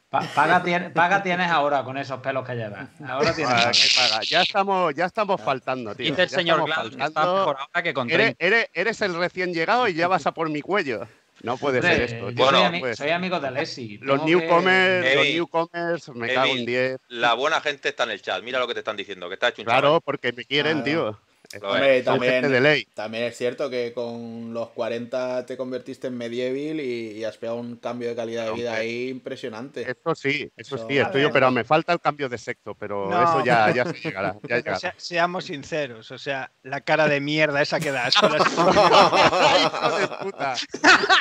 Pa- 0.09 0.21
paga, 0.35 0.63
paga 0.93 1.23
tienes 1.23 1.49
ahora 1.49 1.83
con 1.83 1.97
esos 1.97 2.19
pelos 2.19 2.45
que 2.45 2.53
llevas. 2.53 2.87
Ahora 3.07 3.33
tienes 3.33 3.51
Ah, 3.51 3.57
paga. 3.57 3.71
que 3.71 3.87
paga. 3.97 4.23
Ya 4.23 4.41
estamos, 4.43 4.93
ya 4.93 5.05
estamos 5.05 5.41
faltando, 5.41 5.95
tío. 5.95 6.05
Dice 6.05 6.21
el 6.23 6.29
Ya 6.29 6.37
señor 6.37 6.63
mejor 6.67 6.91
ahora 7.15 7.83
que 7.83 7.93
con 7.95 8.11
Eres, 8.11 8.37
30. 8.37 8.45
eres- 8.45 8.69
eres 8.73 9.01
el 9.01 9.15
recién 9.15 9.51
llegado 9.53 9.87
y 9.87 9.95
ya 9.95 10.07
vas 10.07 10.27
a 10.27 10.31
por 10.31 10.49
mi 10.49 10.61
cuello. 10.61 11.07
No 11.41 11.57
puede 11.57 11.81
ser 11.81 12.01
esto. 12.03 12.29
yo 12.29 12.35
tío. 12.35 12.45
Bueno, 12.45 12.59
soy, 12.95 13.07
ami- 13.09 13.11
amigo 13.15 13.39
de 13.39 13.47
Alessi. 13.47 13.97
Los 13.97 14.19
que- 14.21 14.25
newcomers, 14.27 15.15
los 15.15 15.25
newcomers, 15.25 16.09
me 16.09 16.31
cago 16.31 16.51
en 16.51 16.57
Evi, 16.59 16.65
10. 16.67 16.97
La 17.07 17.33
buena 17.33 17.59
gente 17.59 17.89
está 17.89 18.03
en 18.03 18.11
el 18.11 18.21
chat. 18.21 18.43
Mira 18.43 18.59
lo 18.59 18.67
que 18.67 18.75
te 18.75 18.79
están 18.81 18.95
diciendo, 18.95 19.27
que 19.27 19.33
está 19.33 19.47
hecho 19.49 19.63
un 19.63 19.65
Claro, 19.65 19.99
porque 19.99 20.31
me 20.31 20.45
quieren, 20.45 20.83
Claro. 20.83 21.15
tío. 21.15 21.19
Hombre, 21.61 21.87
de 21.91 22.01
también, 22.03 22.63
ley. 22.63 22.85
también 22.93 23.23
es 23.25 23.37
cierto 23.37 23.69
que 23.69 23.93
con 23.93 24.53
los 24.53 24.69
40 24.69 25.45
te 25.45 25.55
convertiste 25.57 26.07
en 26.07 26.17
medieval 26.17 26.79
y, 26.79 27.11
y 27.17 27.23
has 27.23 27.37
pegado 27.37 27.59
un 27.59 27.75
cambio 27.77 28.09
de 28.09 28.15
calidad 28.15 28.45
de 28.47 28.53
vida 28.53 28.73
ahí 28.75 29.09
impresionante. 29.09 29.81
Eso 29.81 30.15
sí, 30.15 30.49
eso 30.57 30.75
Eso- 30.75 30.87
sí, 30.87 30.97
estoy 30.97 31.23
operado. 31.25 31.51
Me 31.51 31.63
falta 31.63 31.93
el 31.93 31.99
cambio 31.99 32.29
de 32.29 32.37
sexo, 32.37 32.73
pero 32.75 33.09
No. 33.09 33.21
eso 33.23 33.45
ya, 33.45 33.69
ya 33.71 33.85
se 33.85 33.93
llegará. 33.93 34.33
Ya 34.33 34.39
Pero 34.41 34.55
llegará. 34.57 34.79
sea- 34.79 34.95
seamos 34.97 35.45
sinceros, 35.45 36.09
o 36.11 36.17
sea, 36.17 36.49
la 36.63 36.81
cara 36.81 37.07
de 37.07 37.19
mierda 37.19 37.61
esa 37.61 37.79
que 37.79 37.91
das 37.91 38.15
con 38.15 38.31
las- 38.31 38.43
Hijo 38.53 39.97
de 39.99 40.07
puta. 40.23 40.55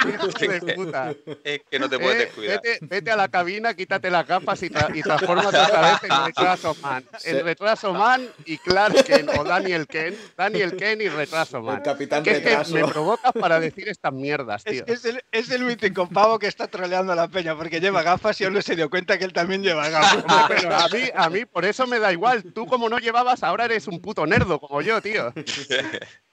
Hijo 0.09 0.27
de 0.67 0.75
puta. 0.75 1.15
Es 1.45 1.61
que 1.71 1.79
no 1.79 1.89
te 1.89 1.99
puedes 1.99 2.17
Eh, 2.23 2.25
descuidar. 2.27 2.61
vete, 2.63 2.79
vete 2.87 3.11
a 3.11 3.17
la 3.17 3.29
cabina, 3.29 3.75
quítate 3.75 4.11
las 4.11 4.27
gafas 4.27 4.63
y, 4.63 4.69
tra- 4.71 4.95
y 4.97 5.03
transfórmate 5.03 5.57
otra 5.59 5.81
vez 5.93 6.11
en 6.11 6.25
Retraso 6.27 6.77
Man. 6.83 7.05
En 7.25 7.45
Retraso 7.45 7.93
Man 7.95 8.29
y 8.45 8.59
Clark 8.59 9.05
Kent 9.05 9.31
o 9.39 9.45
Daniel 9.45 9.87
Kent. 9.87 10.17
Daniel 10.37 10.77
Kent 10.77 11.03
y 11.03 11.09
Retraso 11.09 11.59
El 11.59 11.63
Man. 11.65 11.83
capitán 11.83 12.23
Que 12.23 12.31
es 12.33 12.39
que 12.41 12.49
retraso. 12.51 12.75
me 12.75 12.85
provocas 12.85 13.33
para 13.33 13.61
decir 13.61 13.89
estas 13.89 14.13
mierdas, 14.13 14.65
tío. 14.65 14.85
Es, 14.87 14.99
es 15.01 15.05
el, 15.05 15.25
es 15.33 15.51
el 15.51 15.65
mítico 15.65 16.09
pavo 16.09 16.39
que 16.39 16.47
está 16.47 16.67
troleando 16.69 17.13
a 17.13 17.17
la 17.17 17.29
peña 17.29 17.57
porque 17.57 17.81
lleva 17.81 18.03
gafas 18.03 18.41
y 18.41 18.45
aún 18.45 18.55
no 18.55 18.63
se 18.63 18.77
dio 18.77 18.89
cuenta 18.91 19.19
que 19.19 19.25
él 19.25 19.33
también 19.33 19.63
lleva 19.63 19.89
gafas. 19.89 20.25
Hombre, 20.29 20.57
pero 20.61 20.75
a 20.75 20.89
mí, 20.89 21.03
a 21.15 21.31
mí 21.31 21.45
por 21.45 21.65
eso 21.65 21.87
me 21.87 21.99
da 21.99 22.13
igual. 22.13 22.43
Tú 22.53 22.67
como 22.67 22.89
no 22.89 22.99
llevabas, 22.99 23.43
ahora 23.43 23.65
eres 23.67 23.87
un 23.89 24.01
puto 24.01 24.27
nerdo 24.27 24.59
como 24.61 24.81
yo, 24.83 25.01
tío. 25.01 25.33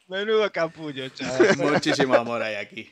Menudo 0.08 0.51
capullo, 0.51 1.08
chaval. 1.10 1.58
Muchísimo 1.58 2.15
amor 2.15 2.41
hay 2.41 2.55
aquí. 2.55 2.91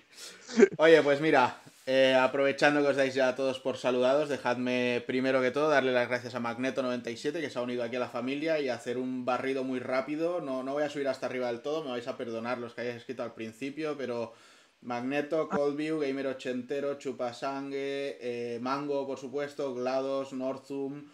Oye, 0.77 1.01
pues 1.01 1.19
mira, 1.19 1.59
eh, 1.89 2.13
aprovechando 2.19 2.81
que 2.81 2.89
os 2.91 2.97
dais 2.99 3.15
ya 3.15 3.29
a 3.29 3.35
todos 3.39 3.63
por 3.63 3.77
saludados, 3.77 4.27
dejadme 4.27 5.01
primero 5.07 5.41
que 5.41 5.51
todo 5.51 5.69
darle 5.69 5.93
las 5.93 6.09
gracias 6.09 6.35
a 6.35 6.41
Magneto97 6.41 7.39
que 7.39 7.49
se 7.49 7.57
ha 7.57 7.61
unido 7.61 7.81
aquí 7.81 7.95
a 7.95 7.99
la 7.99 8.09
familia 8.09 8.59
y 8.59 8.67
hacer 8.67 8.97
un 8.97 9.23
barrido 9.23 9.63
muy 9.63 9.79
rápido. 9.79 10.41
No, 10.41 10.63
no 10.63 10.73
voy 10.73 10.83
a 10.83 10.89
subir 10.89 11.07
hasta 11.07 11.27
arriba 11.27 11.47
del 11.47 11.61
todo, 11.61 11.85
me 11.85 11.91
vais 11.91 12.07
a 12.09 12.17
perdonar 12.17 12.57
los 12.57 12.73
que 12.73 12.81
hayáis 12.81 12.97
escrito 12.97 13.23
al 13.23 13.33
principio, 13.33 13.95
pero 13.97 14.33
Magneto, 14.81 15.47
Coldview, 15.47 15.99
Gamer 15.99 16.27
Ochentero, 16.27 16.95
Chupasangue, 16.95 18.17
eh, 18.19 18.59
Mango, 18.59 19.07
por 19.07 19.17
supuesto, 19.17 19.73
GLaDOS, 19.73 20.33
Northum. 20.33 21.09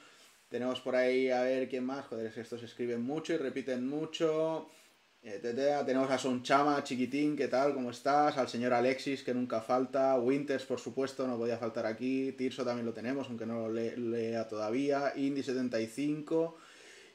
Tenemos 0.50 0.82
por 0.82 0.96
ahí 0.96 1.30
a 1.30 1.44
ver 1.44 1.70
quién 1.70 1.86
más. 1.86 2.08
Joder, 2.08 2.26
es 2.26 2.34
que 2.34 2.42
estos 2.42 2.64
escriben 2.64 3.04
mucho 3.04 3.34
y 3.34 3.38
repiten 3.38 3.88
mucho. 3.88 4.70
Tenemos 5.24 6.12
a 6.12 6.18
Sonchama, 6.18 6.84
chiquitín, 6.84 7.38
¿qué 7.38 7.48
tal? 7.48 7.74
¿Cómo 7.74 7.92
estás? 7.92 8.38
Al 8.38 8.50
señor 8.50 8.74
Alexis, 8.74 9.24
que 9.24 9.34
nunca 9.34 9.62
falta. 9.62 10.20
Winters, 10.20 10.66
por 10.66 10.82
supuesto, 10.82 11.26
no 11.26 11.38
podía 11.38 11.58
faltar 11.58 11.86
aquí. 11.86 12.34
Tirso 12.34 12.66
también 12.66 12.86
lo 12.86 12.92
tenemos, 12.94 13.28
aunque 13.30 13.46
no 13.46 13.68
lo 13.68 13.72
le- 13.74 13.96
lea 13.96 14.50
todavía. 14.50 15.14
Indy75. 15.16 16.56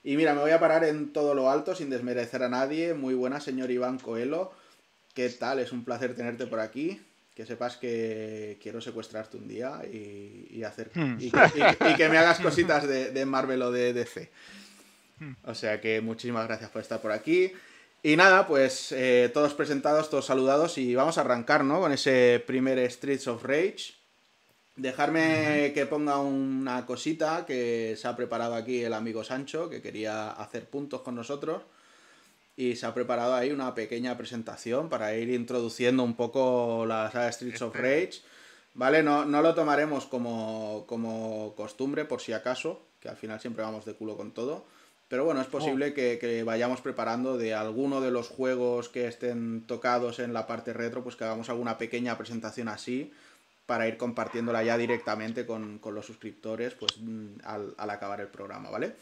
Y 0.05 0.17
mira, 0.17 0.33
me 0.33 0.41
voy 0.41 0.53
a 0.53 0.59
parar 0.59 0.85
en 0.85 1.13
todo 1.13 1.35
lo 1.35 1.51
alto 1.51 1.75
sin 1.75 1.91
desmerecer 1.91 2.43
a 2.43 2.49
nadie. 2.49 2.95
Muy 2.95 3.13
buena, 3.13 3.41
señor 3.41 3.71
Iván 3.71 3.99
Coelho. 3.99 4.53
¿Qué 5.13 5.29
tal? 5.29 5.59
Es 5.59 5.71
un 5.73 5.85
placer 5.85 6.15
tenerte 6.15 6.47
por 6.47 6.61
aquí. 6.61 7.03
Que 7.35 7.45
sepas 7.45 7.77
que 7.77 8.59
quiero 8.63 8.81
secuestrarte 8.81 9.37
un 9.37 9.47
día 9.49 9.83
y, 9.85 10.47
y 10.51 10.63
hacer 10.65 10.91
Hmm. 10.95 11.17
y, 11.21 11.31
que, 11.31 11.39
y- 11.39 11.91
y 11.93 11.95
que 11.97 12.09
me 12.09 12.17
hagas 12.17 12.41
cositas 12.41 12.89
de, 12.89 13.11
de 13.11 13.27
Marvel 13.27 13.61
o 13.61 13.71
de 13.71 13.93
DC. 13.93 14.31
O 15.45 15.55
sea 15.55 15.79
que 15.81 16.01
muchísimas 16.01 16.47
gracias 16.47 16.71
por 16.71 16.81
estar 16.81 17.03
por 17.03 17.13
aquí. 17.13 17.53
Y 18.03 18.17
nada, 18.17 18.47
pues 18.47 18.93
eh, 18.93 19.31
todos 19.35 19.55
presentados, 19.55 20.09
todos 20.09 20.27
saludados 20.27 20.79
y 20.79 20.95
vamos 20.95 21.19
a 21.19 21.23
arrancar, 21.23 21.65
¿no? 21.65 21.81
Con 21.81 21.93
ese 21.93 22.43
primer 22.47 22.79
Streets 22.91 23.27
of 23.27 23.43
Rage. 23.43 23.95
Dejarme 24.77 25.73
que 25.75 25.87
ponga 25.87 26.19
una 26.19 26.87
cosita 26.87 27.45
que 27.45 27.97
se 28.01 28.07
ha 28.07 28.15
preparado 28.15 28.55
aquí 28.55 28.85
el 28.85 28.95
amigo 28.95 29.25
Sancho, 29.25 29.69
que 29.69 29.83
quería 29.83 30.31
hacer 30.31 30.71
puntos 30.71 31.01
con 31.01 31.17
nosotros. 31.17 31.63
Y 32.57 32.77
se 32.77 32.87
ha 32.87 32.95
preparado 32.95 33.35
ahí 33.35 33.51
una 33.51 33.75
pequeña 33.75 34.17
presentación 34.17 34.89
para 34.89 35.17
ir 35.17 35.31
introduciendo 35.31 36.05
un 36.05 36.15
poco 36.15 36.87
la 36.87 37.11
saga 37.11 37.33
Streets 37.33 37.63
of 37.63 37.75
Rage. 37.75 38.23
¿Vale? 38.75 39.03
No, 39.03 39.25
no 39.25 39.43
lo 39.43 39.55
tomaremos 39.57 40.07
como, 40.07 40.85
como 40.87 41.55
costumbre, 41.57 42.05
por 42.05 42.21
si 42.21 42.33
acaso, 42.33 42.81
que 43.01 43.09
al 43.09 43.17
final 43.17 43.41
siempre 43.41 43.65
vamos 43.65 43.85
de 43.85 43.95
culo 43.95 44.17
con 44.17 44.31
todo. 44.31 44.65
Pero 45.09 45.25
bueno, 45.25 45.41
es 45.41 45.47
posible 45.47 45.95
que, 45.95 46.19
que 46.21 46.43
vayamos 46.43 46.83
preparando 46.83 47.39
de 47.39 47.55
alguno 47.55 48.01
de 48.01 48.11
los 48.11 48.29
juegos 48.29 48.89
que 48.91 49.07
estén 49.07 49.63
tocados 49.67 50.19
en 50.19 50.35
la 50.35 50.47
parte 50.47 50.73
retro, 50.75 51.03
pues 51.03 51.17
que 51.17 51.25
hagamos 51.25 51.49
alguna 51.49 51.79
pequeña 51.79 52.19
presentación 52.19 52.69
así 52.69 53.11
para 53.69 53.87
ir 53.87 53.99
compartiéndola 53.99 54.63
ya 54.63 54.79
directamente 54.79 55.45
con, 55.45 55.79
los 55.93 56.07
suscriptores 56.07 56.73
pues, 56.73 56.99
mm, 56.99 57.41
al, 57.45 57.91
acabar 57.91 58.19
el 58.23 58.29
programa, 58.29 58.71
¿vale? 58.71 58.95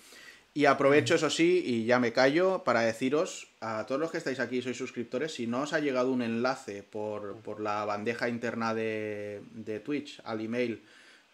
Y 0.55 0.65
aprovecho, 0.65 1.15
eso 1.15 1.31
sí, 1.31 1.63
y 1.65 1.85
ya 1.85 2.01
me 2.01 2.13
callo, 2.13 2.65
para 2.65 2.81
deciros 2.81 3.47
a 3.61 3.87
todos 3.87 4.01
los 4.01 4.11
que 4.11 4.19
estáis 4.19 4.41
aquí 4.41 4.57
y 4.57 4.63
sois 4.63 4.77
suscriptores, 4.77 5.35
si 5.35 5.47
no 5.47 5.61
os 5.61 5.73
ha 5.73 5.79
llegado 5.79 6.11
un 6.11 6.21
enlace 6.21 6.83
por, 6.83 7.61
la 7.61 7.85
bandeja 7.85 8.29
interna 8.29 8.75
de, 8.75 9.41
Twitch 9.85 10.21
al 10.25 10.41
email 10.41 10.83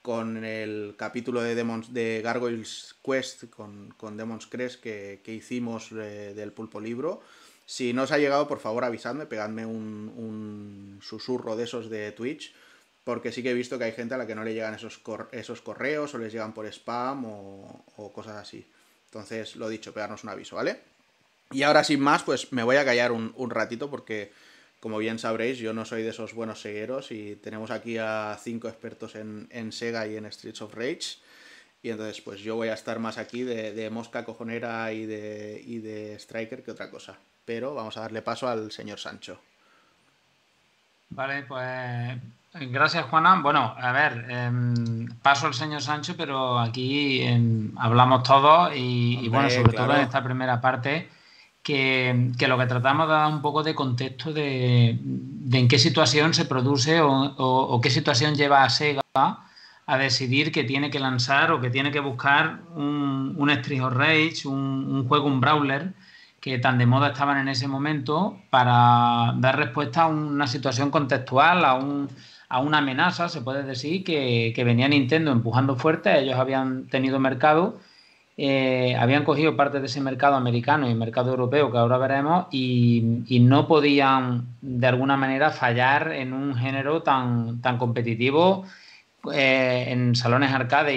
con 0.03 0.45
el 0.45 0.95
capítulo 0.99 1.43
de, 1.43 1.55
Demons, 1.55 1.95
de 1.95 2.21
Gargoyles 2.23 2.97
Quest, 3.05 3.49
con, 3.51 3.95
con 3.97 4.17
Demons 4.17 4.47
Crest 4.47 4.81
que, 4.81 5.21
hicimos 5.27 5.91
eh, 5.93 6.35
del 6.35 6.53
pulpo 6.53 6.81
libro, 6.81 7.23
si 7.65 7.93
no 7.93 8.03
os 8.03 8.13
ha 8.13 8.19
llegado, 8.19 8.49
por 8.49 8.59
favor 8.59 8.85
avisadme, 8.85 9.27
pegadme 9.27 9.65
un, 9.65 10.13
un 10.17 10.99
susurro 11.01 11.57
de 11.57 11.65
esos 11.65 11.89
de 11.89 12.13
Twitch 12.13 12.53
porque 13.05 13.33
sí 13.33 13.43
que 13.43 13.51
he 13.51 13.55
visto 13.55 13.79
que 13.79 13.85
hay 13.85 13.93
gente 13.93 14.15
a 14.15 14.19
la 14.19 14.27
que 14.27 14.35
no 14.35 14.45
le 14.45 14.55
llegan 14.55 14.75
esos, 14.75 15.01
esos 15.33 15.61
correos 15.61 16.15
o 16.15 16.19
les 16.19 16.33
llegan 16.33 16.53
por 16.53 16.67
spam 16.67 17.25
o, 17.27 18.13
cosas 18.15 18.37
así. 18.37 18.67
Entonces, 19.07 19.57
lo 19.57 19.69
dicho, 19.69 19.93
pegarnos 19.93 20.25
un 20.25 20.31
aviso, 20.31 20.57
¿vale? 20.57 20.81
Y 21.51 21.65
ahora 21.65 21.85
sin 21.85 22.01
más, 22.01 22.23
pues 22.23 22.53
me 22.53 22.63
voy 22.63 22.77
a 22.77 22.85
callar 22.85 23.13
un, 23.13 23.51
ratito 23.51 23.91
porque, 23.91 24.33
como 24.83 24.99
bien 24.99 25.21
sabréis, 25.21 25.59
yo 25.59 25.73
no 25.73 25.85
soy 25.85 26.03
de 26.03 26.11
esos 26.11 26.35
buenos 26.35 26.61
segueros 26.61 27.13
y 27.13 27.37
tenemos 27.37 27.71
aquí 27.71 27.99
a 27.99 28.37
cinco 28.43 28.67
expertos 28.67 29.15
en, 29.15 29.71
Sega 29.71 30.09
y 30.09 30.17
en 30.17 30.31
Streets 30.31 30.61
of 30.61 30.75
Rage. 30.75 31.19
Y 31.85 31.91
entonces, 31.91 32.21
pues 32.21 32.41
yo 32.41 32.57
voy 32.57 32.67
a 32.67 32.75
estar 32.75 32.99
más 32.99 33.17
aquí 33.17 33.45
de, 33.45 33.73
de 33.73 33.91
mosca 33.91 34.25
cojonera 34.25 34.93
y 34.93 35.07
de, 35.07 35.63
y 35.65 35.79
de 35.79 36.17
striker 36.17 36.65
que 36.65 36.73
otra 36.73 36.91
cosa. 36.91 37.17
Pero 37.45 37.77
vamos 37.77 37.97
a 37.97 38.01
darle 38.01 38.23
paso 38.23 38.49
al 38.49 38.73
señor 38.73 38.99
Sancho. 38.99 39.41
Vale, 41.11 41.45
pues 41.45 42.19
Gracias, 42.55 43.07
Juana. 43.07 43.41
Bueno, 43.41 43.75
a 43.79 43.93
ver, 43.93 44.27
em, 44.29 45.07
paso 45.23 45.47
al 45.47 45.55
señor 45.55 45.81
Sancho, 45.81 46.15
pero 46.17 46.59
aquí 46.59 47.23
em, 47.23 47.73
hablamos 47.79 48.25
todos 48.25 48.73
y, 48.75 49.29
bueno, 49.29 49.49
sobre 49.49 49.73
todo 49.73 49.95
en 49.95 50.03
esta 50.03 50.23
primera 50.23 50.61
parte, 50.61 51.09
que, 51.63 52.33
lo 52.49 52.59
que 52.59 52.67
tratamos 52.67 53.09
de 53.09 53.15
dar 53.15 53.33
un 53.33 53.43
poco 53.43 53.63
de 53.63 53.75
contexto 53.75 54.33
de, 54.33 54.99
en 55.53 55.69
qué 55.69 55.79
situación 55.79 56.35
se 56.35 56.45
produce 56.45 57.01
o, 57.03 57.81
qué 57.83 57.91
situación 57.91 58.35
lleva 58.35 58.65
a 58.65 58.71
Sega 58.71 59.03
a 59.15 59.99
decidir 59.99 60.53
que 60.53 60.65
tiene 60.65 60.91
que 60.91 61.01
lanzar 61.01 61.53
o 61.53 61.61
que 61.61 61.71
tiene 61.71 61.91
que 61.91 62.01
buscar 62.01 62.63
un, 62.75 63.35
un 63.37 63.51
Street 63.51 63.83
of 63.83 63.95
Rage, 63.95 64.47
un, 64.47 65.07
juego, 65.09 65.27
un 65.27 65.41
brawler, 65.41 65.95
que 66.41 66.59
tan 66.59 66.79
de 66.79 66.87
moda 66.87 67.09
estaban 67.09 67.39
en 67.39 67.49
ese 67.49 67.69
momento 67.69 68.39
para 68.51 69.35
dar 69.39 69.57
respuesta 69.59 70.03
a 70.03 70.07
una 70.07 70.47
situación 70.47 70.91
contextual, 70.91 71.65
a 71.65 71.75
un 71.75 72.09
a 72.53 72.61
una 72.61 72.79
amenaza, 72.79 73.31
se 73.31 73.41
puede 73.41 73.63
decir, 73.63 74.05
que, 74.05 74.53
venía 74.63 74.87
Nintendo 74.87 75.33
empujando 75.33 75.75
fuerte, 75.75 76.19
ellos 76.19 76.39
habían 76.39 76.87
tenido 76.87 77.19
mercado, 77.19 77.81
eh, 78.37 78.97
habían 78.99 79.25
cogido 79.25 79.57
parte 79.57 79.81
de 79.81 79.87
ese 79.87 80.01
mercado 80.01 80.37
americano 80.37 80.89
y 80.89 80.95
mercado 80.95 81.31
europeo 81.31 81.71
que 81.71 81.79
ahora 81.79 81.99
veremos 81.99 82.47
y, 82.51 83.39
no 83.43 83.69
podían 83.69 84.47
de 84.63 84.87
alguna 84.87 85.17
manera 85.17 85.51
fallar 85.51 86.13
en 86.13 86.33
un 86.33 86.55
género 86.55 87.03
tan, 87.03 87.61
tan 87.61 87.77
competitivo 87.77 88.65
eh, 89.33 89.85
en 89.89 90.17
salones 90.17 90.51
arcade 90.53 90.97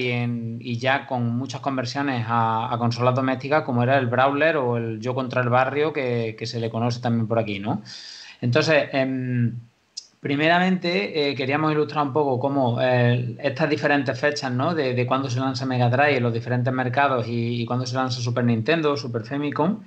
y, 0.60 0.77
ya 0.77 1.06
con 1.06 1.38
muchas 1.38 1.62
conversiones 1.62 2.25
a, 2.27 2.74
consolas 2.80 3.13
domésticas 3.15 3.63
como 3.63 3.84
era 3.84 3.98
el 3.98 4.08
Brawler 4.08 4.58
o 4.58 4.77
el 4.77 5.00
Yo 5.01 5.13
contra 5.13 5.42
el 5.42 5.50
Barrio 5.50 5.92
que, 5.94 6.38
se 6.46 6.60
le 6.60 6.70
conoce 6.70 7.01
también 7.01 7.27
por 7.27 7.38
aquí, 7.38 7.60
¿no? 7.60 7.82
Entonces, 8.42 8.90
em, 8.94 9.60
Primeramente, 10.25 11.29
eh, 11.29 11.35
queríamos 11.35 11.72
ilustrar 11.72 12.03
un 12.03 12.11
poco 12.11 12.40
cómo 12.40 12.81
eh, 12.81 13.35
estas 13.38 13.70
diferentes 13.70 14.20
fechas 14.20 14.51
¿no? 14.51 14.74
de, 14.74 14.96
de 14.96 15.05
cuándo 15.05 15.29
se 15.29 15.40
lanza 15.40 15.68
Mega 15.68 15.88
Drive 15.88 16.18
en 16.18 16.24
los 16.24 16.33
diferentes 16.33 16.74
mercados 16.74 17.27
y, 17.29 17.64
cuándo 17.64 17.85
se 17.85 17.94
lanza 17.94 18.20
Super 18.20 18.44
Nintendo, 18.44 18.98
Super 18.98 19.24
Famicom. 19.24 19.83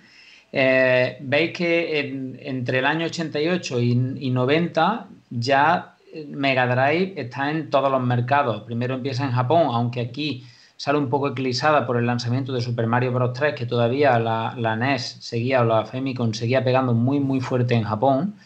Eh, 0.53 1.19
veis 1.23 1.51
que 1.53 2.37
entre 2.39 2.79
el 2.79 2.87
año 2.87 3.07
88 3.07 3.81
y, 3.81 4.31
90 4.31 5.09
ya 5.31 5.97
Mega 6.29 6.69
Drive 6.69 7.15
está 7.17 7.51
en 7.51 7.69
todos 7.69 7.91
los 7.91 8.01
mercados. 8.01 8.63
Primero 8.63 8.95
empieza 8.95 9.25
en 9.25 9.33
Japón, 9.33 9.63
aunque 9.73 10.01
aquí 10.03 10.47
sale 10.77 10.99
un 10.99 11.11
poco 11.11 11.31
eclipsada 11.31 11.85
por 11.85 11.97
el 11.97 12.07
lanzamiento 12.07 12.53
de 12.53 12.61
Super 12.61 12.87
Mario 12.87 13.11
Bros. 13.11 13.33
3, 13.33 13.57
que 13.57 13.67
todavía 13.67 14.21
la, 14.21 14.55
la 14.57 14.77
NES 14.77 15.17
seguía 15.19 15.63
o 15.63 15.65
la 15.65 15.85
Famicom 15.85 16.33
seguía 16.33 16.63
pegando 16.63 16.95
muy 16.95 17.19
muy 17.19 17.41
fuerte 17.41 17.75
en 17.75 17.83
Japón 17.83 18.37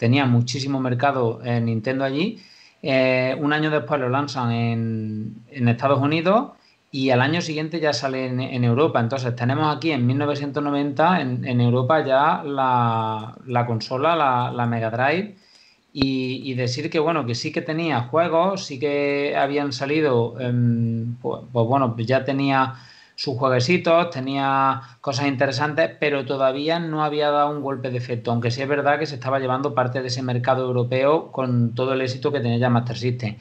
tenía 0.00 0.24
muchísimo 0.24 0.80
mercado 0.80 1.40
en 1.44 1.66
Nintendo 1.66 2.04
allí. 2.04 2.40
Eh, 2.82 3.36
un 3.38 3.52
año 3.52 3.70
después 3.70 4.00
lo 4.00 4.08
lanzan 4.08 4.50
en, 4.50 5.68
Estados 5.68 6.00
Unidos 6.00 6.52
y 6.90 7.10
al 7.10 7.20
año 7.20 7.42
siguiente 7.42 7.80
ya 7.80 7.92
sale 7.92 8.24
en, 8.26 8.64
Europa. 8.64 8.98
Entonces 8.98 9.36
tenemos 9.36 9.76
aquí 9.76 9.92
en 9.92 10.06
1990 10.06 11.20
en, 11.20 11.60
Europa 11.60 12.02
ya 12.02 12.42
la, 12.42 13.66
consola, 13.66 14.16
la, 14.50 14.66
Mega 14.66 14.90
Drive. 14.90 15.36
Y, 15.92 16.54
decir 16.54 16.88
que 16.88 16.98
bueno, 16.98 17.26
que 17.26 17.34
sí 17.34 17.52
que 17.52 17.60
tenía 17.60 18.00
juegos, 18.00 18.64
sí 18.64 18.78
que 18.78 19.36
habían 19.36 19.72
salido, 19.72 20.34
pues, 21.20 21.40
pues, 21.52 21.66
bueno, 21.66 21.94
ya 21.98 22.24
tenía 22.24 22.74
sus 23.20 23.36
jueguecitos, 23.36 24.08
tenía 24.08 24.80
cosas 25.02 25.26
interesantes, 25.26 25.90
pero 26.00 26.24
todavía 26.24 26.78
no 26.78 27.04
había 27.04 27.30
dado 27.30 27.50
un 27.50 27.60
golpe 27.60 27.90
de 27.90 27.98
efecto, 27.98 28.30
aunque 28.30 28.50
sí 28.50 28.62
es 28.62 28.68
verdad 28.68 28.98
que 28.98 29.04
se 29.04 29.16
estaba 29.16 29.38
llevando 29.38 29.74
parte 29.74 30.00
de 30.00 30.08
ese 30.08 30.22
mercado 30.22 30.64
europeo 30.64 31.30
con 31.30 31.74
todo 31.74 31.92
el 31.92 32.00
éxito 32.00 32.32
que 32.32 32.40
tenía 32.40 32.56
ya 32.56 32.70
Master 32.70 32.96
System. 32.96 33.36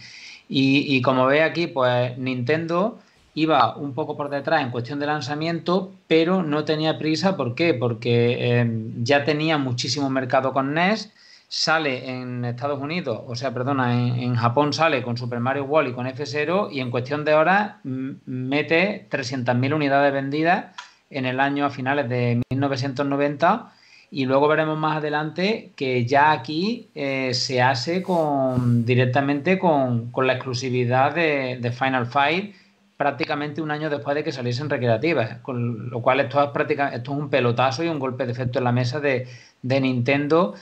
Y, 0.49 1.01
como 1.01 1.27
ve 1.27 1.43
aquí, 1.43 1.67
pues 1.67 2.17
Nintendo 2.17 2.99
iba 3.35 3.77
un 3.77 3.93
poco 3.93 4.17
por 4.17 4.29
detrás 4.29 4.63
en 4.63 4.71
cuestión 4.71 4.99
de 4.99 5.05
lanzamiento, 5.05 5.93
pero 6.09 6.43
no 6.43 6.65
tenía 6.65 6.97
prisa. 6.97 7.37
¿Por 7.37 7.55
qué? 7.55 7.73
Porque 7.73 8.35
eh, 8.37 8.69
ya 9.01 9.23
tenía 9.23 9.57
muchísimo 9.57 10.09
mercado 10.09 10.51
con 10.51 10.73
NES 10.73 11.13
sale 11.51 12.07
en 12.07 12.45
Estados 12.45 12.79
Unidos, 12.79 13.23
o 13.25 13.35
sea, 13.35 13.51
perdona, 13.51 14.07
en, 14.07 14.35
Japón 14.35 14.71
sale 14.71 15.01
con 15.01 15.17
Super 15.17 15.39
Mario 15.39 15.65
World 15.65 15.89
y 15.89 15.93
con 15.93 16.05
F0 16.05 16.71
y 16.71 16.79
en 16.79 16.91
cuestión 16.91 17.25
de 17.25 17.33
horas 17.33 17.77
mete 17.83 19.07
300.000 19.09 19.73
unidades 19.73 20.13
vendidas 20.13 20.75
en 21.09 21.25
el 21.25 21.39
año 21.39 21.65
a 21.65 21.71
finales 21.71 22.07
de 22.07 22.39
1990 22.51 23.73
y 24.11 24.25
luego 24.25 24.47
veremos 24.47 24.77
más 24.77 24.97
adelante 24.97 25.71
que 25.75 26.05
ya 26.05 26.31
aquí 26.31 26.89
eh, 26.93 27.33
se 27.33 27.63
hace 27.63 28.03
con 28.03 28.85
directamente 28.85 29.57
con, 29.57 30.11
la 30.15 30.33
exclusividad 30.33 31.15
de, 31.15 31.71
Final 31.71 32.05
Fight 32.05 32.53
prácticamente 32.95 33.63
un 33.63 33.71
año 33.71 33.89
después 33.89 34.13
de 34.13 34.23
que 34.23 34.31
saliesen 34.31 34.69
recreativas, 34.69 35.39
con 35.39 35.89
lo 35.89 36.01
cual 36.03 36.19
esto 36.19 36.43
es, 36.43 36.49
prácticamente, 36.51 36.97
esto 36.97 37.13
es 37.13 37.17
un 37.17 37.29
pelotazo 37.31 37.83
y 37.83 37.87
un 37.87 37.97
golpe 37.97 38.27
de 38.27 38.33
efecto 38.33 38.59
en 38.59 38.65
la 38.65 38.71
mesa 38.71 38.99
de, 38.99 39.27
de 39.63 39.81
Nintendo 39.81 40.53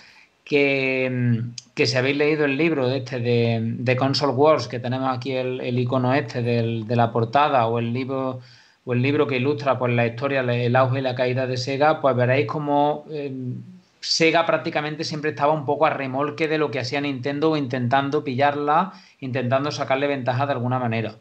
que, 0.47 1.41
que, 1.75 1.86
si 1.86 1.97
habéis 1.97 2.17
leído 2.17 2.45
el 2.45 2.57
libro 2.57 2.89
este 2.89 3.19
de, 3.19 3.60
de 3.62 3.95
Console 3.97 4.33
Wars, 4.33 4.67
que 4.67 4.79
tenemos 4.79 5.15
aquí 5.15 5.33
el, 5.33 5.60
el 5.60 5.77
icono 5.77 6.13
este 6.13 6.41
de 6.41 6.95
la 6.95 7.12
portada, 7.12 7.67
o 7.67 7.79
el 7.79 7.91
libro 7.91 8.39
o 8.88 8.93
el 8.93 9.01
libro 9.01 9.27
que 9.27 9.36
ilustra 9.36 9.77
pues, 9.77 9.93
la 9.93 10.07
historia, 10.07 10.39
el 10.39 10.75
auge 10.77 10.99
y 10.99 11.01
la 11.01 11.13
caída 11.13 11.45
de 11.45 11.57
Sega, 11.57 11.99
pues 11.99 12.15
veréis 12.15 12.47
como 12.47 13.03
eh, 13.12 13.33
Sega 13.99 14.45
prácticamente 14.45 15.03
siempre 15.03 15.31
estaba 15.31 15.51
un 15.51 15.65
poco 15.65 15.86
a 15.86 15.89
remolque 15.89 16.47
de 16.47 16.57
lo 16.57 16.71
que 16.71 16.79
hacía 16.79 17.01
Nintendo, 17.01 17.57
intentando 17.57 18.23
pillarla, 18.23 18.93
intentando 19.19 19.71
sacarle 19.71 20.07
ventaja 20.07 20.45
de 20.45 20.53
alguna 20.53 20.79
manera. 20.79 21.15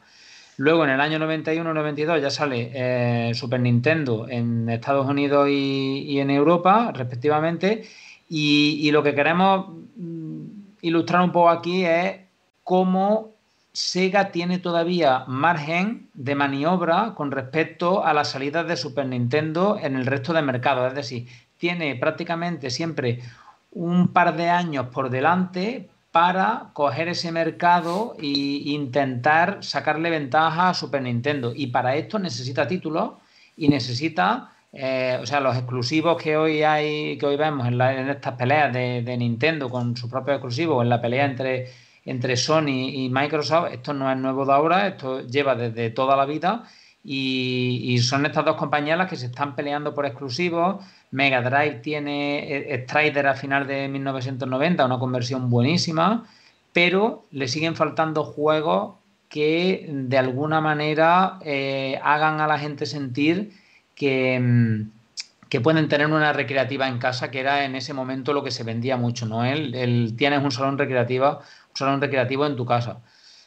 Luego 0.58 0.84
en 0.84 0.90
el 0.90 1.00
año 1.00 1.18
91-92 1.18 2.20
ya 2.20 2.30
sale 2.30 2.70
eh, 2.72 3.34
Super 3.34 3.58
Nintendo 3.58 4.28
en 4.28 4.68
Estados 4.68 5.08
Unidos 5.08 5.48
y, 5.50 6.04
y 6.06 6.20
en 6.20 6.30
Europa, 6.30 6.92
respectivamente, 6.94 7.82
y, 8.28 8.90
lo 8.90 9.02
que 9.02 9.14
queremos 9.14 9.66
mm, 9.96 10.44
ilustrar 10.82 11.22
un 11.22 11.32
poco 11.32 11.50
aquí 11.50 11.84
es 11.84 12.16
cómo 12.64 13.30
Sega 13.72 14.32
tiene 14.32 14.58
todavía 14.58 15.24
margen 15.26 16.08
de 16.14 16.34
maniobra 16.34 17.14
con 17.14 17.30
respecto 17.30 18.04
a 18.04 18.14
las 18.14 18.30
salidas 18.30 18.66
de 18.66 18.76
Super 18.76 19.06
Nintendo 19.06 19.78
en 19.80 19.96
el 19.96 20.06
resto 20.06 20.32
de 20.32 20.42
mercados. 20.42 20.88
Es 20.88 20.94
decir, 20.94 21.28
tiene 21.58 21.94
prácticamente 21.96 22.70
siempre 22.70 23.20
un 23.72 24.08
par 24.08 24.34
de 24.34 24.48
años 24.48 24.86
por 24.86 25.10
delante 25.10 25.90
para 26.10 26.70
coger 26.72 27.08
ese 27.08 27.30
mercado 27.30 28.16
e 28.18 28.26
intentar 28.64 29.58
sacarle 29.62 30.08
ventaja 30.08 30.70
a 30.70 30.74
Super 30.74 31.02
Nintendo. 31.02 31.52
Y 31.54 31.66
para 31.66 31.94
esto 31.96 32.18
necesita 32.18 32.66
títulos 32.66 33.10
y 33.58 33.68
necesita 33.68 34.55
eh, 34.78 35.18
o 35.20 35.26
sea, 35.26 35.40
los 35.40 35.56
exclusivos 35.56 36.20
que 36.22 36.36
hoy 36.36 36.62
hay, 36.62 37.16
que 37.18 37.26
hoy 37.26 37.36
vemos 37.36 37.66
en, 37.66 37.80
estas 37.80 38.34
peleas 38.34 38.72
de, 38.72 39.16
Nintendo 39.16 39.70
con 39.70 39.96
sus 39.96 40.10
propios 40.10 40.36
exclusivos, 40.36 40.82
en 40.82 40.90
la 40.90 41.00
pelea 41.00 41.24
entre, 41.24 41.70
entre 42.04 42.36
Sony 42.36 42.90
y 42.92 43.08
Microsoft, 43.10 43.72
esto 43.72 43.94
no 43.94 44.10
es 44.10 44.18
nuevo 44.18 44.44
de 44.44 44.52
ahora, 44.52 44.86
esto 44.86 45.26
lleva 45.26 45.54
desde 45.54 45.90
toda 45.90 46.16
la 46.16 46.26
vida 46.26 46.64
y, 47.08 47.98
son 48.00 48.26
estas 48.26 48.44
dos 48.44 48.56
compañías 48.56 48.98
las 48.98 49.08
que 49.08 49.16
se 49.16 49.26
están 49.26 49.54
peleando 49.54 49.94
por 49.94 50.06
exclusivos. 50.06 50.84
Mega 51.12 51.40
Drive 51.40 51.76
tiene 51.76 52.82
Strider 52.82 53.28
a 53.28 53.34
final 53.34 53.66
de 53.66 53.86
1990, 53.88 54.84
una 54.84 54.98
conversión 54.98 55.48
buenísima, 55.48 56.24
pero 56.72 57.26
le 57.30 57.46
siguen 57.46 57.76
faltando 57.76 58.24
juegos 58.24 58.96
que 59.28 59.86
de 59.88 60.18
alguna 60.18 60.60
manera 60.60 61.38
eh, 61.44 61.98
hagan 62.02 62.40
a 62.40 62.48
la 62.48 62.58
gente 62.58 62.86
sentir 62.86 63.52
que, 63.96 64.38
mm, 64.38 64.90
que, 65.48 65.60
pueden 65.60 65.88
tener 65.88 66.06
una 66.06 66.32
recreativa 66.32 66.86
en 66.86 66.98
casa, 66.98 67.32
que 67.32 67.40
era 67.40 67.64
en 67.64 67.74
ese 67.74 67.92
momento 67.92 68.32
lo 68.32 68.44
que 68.44 68.52
se 68.52 68.62
vendía 68.62 68.96
mucho, 68.96 69.26
¿no? 69.26 69.44
El, 69.44 70.14
tienes 70.16 70.44
un 70.44 70.52
salón 70.52 70.78
recreativo, 70.78 71.38
un 71.38 71.76
salón 71.76 72.00
recreativo 72.00 72.46
en 72.46 72.54
tu 72.54 72.64
casa. 72.64 73.00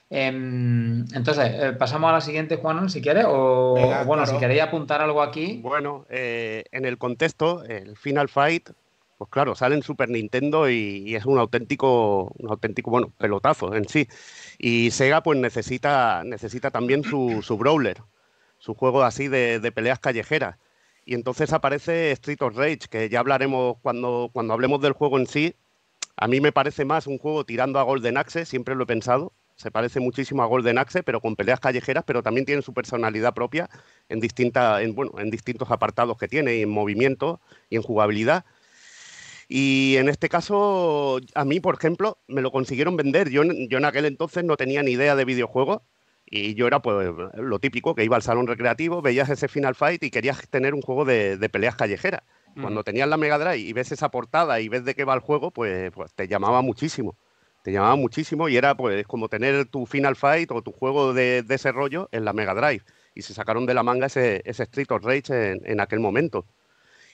Em, 0.10 1.06
entonces, 1.14 1.52
eh, 1.54 1.74
pasamos 1.78 2.10
a 2.10 2.14
la 2.14 2.22
siguiente, 2.22 2.58
Juan, 2.58 2.90
si 2.90 3.00
quieres, 3.00 3.26
o, 3.28 3.78
bueno, 4.06 4.26
si 4.26 4.38
queréis 4.38 4.64
apuntar 4.64 5.02
algo 5.02 5.22
aquí. 5.22 5.60
Bueno, 5.62 6.06
eh, 6.10 6.64
en 6.72 6.86
el 6.86 6.98
contexto, 6.98 7.64
el 7.64 7.96
Final 7.96 8.28
Fight, 8.28 8.72
pues 9.20 9.30
claro, 9.30 9.54
sale 9.54 9.76
en 9.76 9.84
Super 9.84 10.10
Nintendo 10.10 10.70
y, 10.70 11.16
es 11.16 11.26
un 11.26 11.38
auténtico, 11.38 12.34
un 12.40 12.50
auténtico, 12.50 12.90
bueno, 12.90 13.12
pelotazo 13.18 13.76
en 13.76 13.88
sí. 13.88 14.08
Y 14.58 14.92
Sega 14.92 15.22
pues 15.22 15.38
necesita, 15.38 16.24
necesita 16.26 16.72
también 16.72 17.04
su, 17.04 17.42
su 17.44 17.58
brawler, 17.58 17.98
su 18.60 18.76
juego 18.76 19.04
así 19.04 19.28
de, 19.28 19.72
peleas 19.74 20.00
callejeras. 20.00 20.58
Y 21.06 21.16
entonces 21.16 21.52
aparece 21.54 22.12
Street 22.12 22.42
of 22.42 22.56
Rage, 22.56 22.82
que 22.90 23.10
ya 23.10 23.22
hablaremos 23.22 23.78
cuando, 23.82 24.30
cuando 24.32 24.54
hablemos 24.54 24.82
del 24.82 24.94
juego 24.94 25.18
en 25.18 25.26
sí. 25.26 25.56
A 26.18 26.28
mí 26.28 26.42
me 26.42 26.52
parece 26.52 26.86
más 26.86 27.08
un 27.08 27.18
juego 27.18 27.46
tirando 27.46 27.80
a 27.80 27.84
Golden 27.84 28.18
Axe, 28.18 28.46
siempre 28.46 28.76
lo 28.76 28.84
he 28.84 28.88
pensado, 28.88 29.32
se 29.56 29.72
parece 29.72 30.00
muchísimo 30.00 30.44
a 30.44 30.46
Golden 30.46 30.78
Axe, 30.78 31.02
pero 31.02 31.22
con 31.22 31.36
peleas 31.36 31.60
callejeras, 31.60 32.04
pero 32.06 32.22
también 32.22 32.46
tiene 32.46 32.62
su 32.62 32.74
personalidad 32.74 33.34
propia 33.34 33.70
en, 34.10 34.20
distinta, 34.20 34.82
en, 34.82 34.94
bueno, 34.94 35.14
en 35.18 35.32
distintos 35.32 35.72
apartados 35.72 36.18
que 36.18 36.28
tiene, 36.28 36.58
y 36.58 36.62
en 36.64 36.70
movimiento 36.70 37.40
y 37.70 37.78
en 37.78 37.82
jugabilidad. 37.82 38.46
Y 39.48 39.96
en 39.98 40.10
este 40.10 40.30
caso, 40.30 41.20
a 41.34 41.46
mí, 41.46 41.60
por 41.60 41.76
ejemplo, 41.76 42.20
me 42.28 42.42
lo 42.42 42.52
consiguieron 42.52 42.96
vender. 42.98 43.30
Yo, 43.30 43.44
yo 43.44 43.78
en 43.80 43.86
aquel 43.86 44.06
entonces 44.06 44.44
no 44.44 44.58
tenía 44.58 44.84
ni 44.84 44.92
idea 44.92 45.16
de 45.16 45.26
videojuegos 45.26 45.82
y 46.32 46.54
yo 46.56 46.68
era 46.68 46.82
pues 46.82 47.10
lo 47.36 47.60
típico, 47.60 47.96
que 47.96 48.04
iba 48.04 48.16
al 48.16 48.22
salón 48.22 48.48
recreativo, 48.48 49.02
veías 49.02 49.30
ese 49.30 49.48
Final 49.48 49.76
Fight 49.76 50.04
y 50.04 50.12
querías 50.12 50.48
tener 50.50 50.74
un 50.74 50.82
juego 50.82 51.06
de, 51.06 51.50
peleas 51.52 51.76
callejeras. 51.76 52.22
Cuando 52.60 52.84
tenías 52.84 53.08
la 53.08 53.16
Mega 53.16 53.38
Drive 53.38 53.60
y 53.60 53.74
ves 53.74 53.92
esa 53.92 54.10
portada 54.10 54.60
y 54.60 54.68
ves 54.68 54.84
de 54.84 54.94
qué 54.94 55.06
va 55.06 55.14
el 55.14 55.22
juego, 55.22 55.52
pues, 55.52 55.92
pues 55.92 56.14
te 56.14 56.28
llamaba 56.28 56.62
muchísimo 56.62 57.16
te 57.62 57.72
llamaba 57.72 57.96
muchísimo 57.96 58.50
y 58.50 58.58
era 58.58 58.76
pues 58.76 59.06
como 59.06 59.30
tener 59.30 59.66
tu 59.66 59.86
Final 59.86 60.16
Fight 60.16 60.52
o 60.52 60.62
tu 60.62 60.72
juego 60.72 61.14
de, 61.14 61.44
de 61.44 61.56
ese 61.56 61.72
rollo 61.72 62.10
en 62.12 62.26
la 62.26 62.34
Mega 62.34 62.54
Drive. 62.54 62.84
Y 63.16 63.22
se 63.22 63.34
sacaron 63.34 63.66
de 63.66 63.74
la 63.74 63.84
manga 63.84 64.08
ese, 64.08 64.42
ese 64.46 64.64
Street 64.64 64.88
of 64.92 65.04
Rage 65.04 65.58
en, 65.64 65.80
aquel 65.80 66.00
momento. 66.00 66.46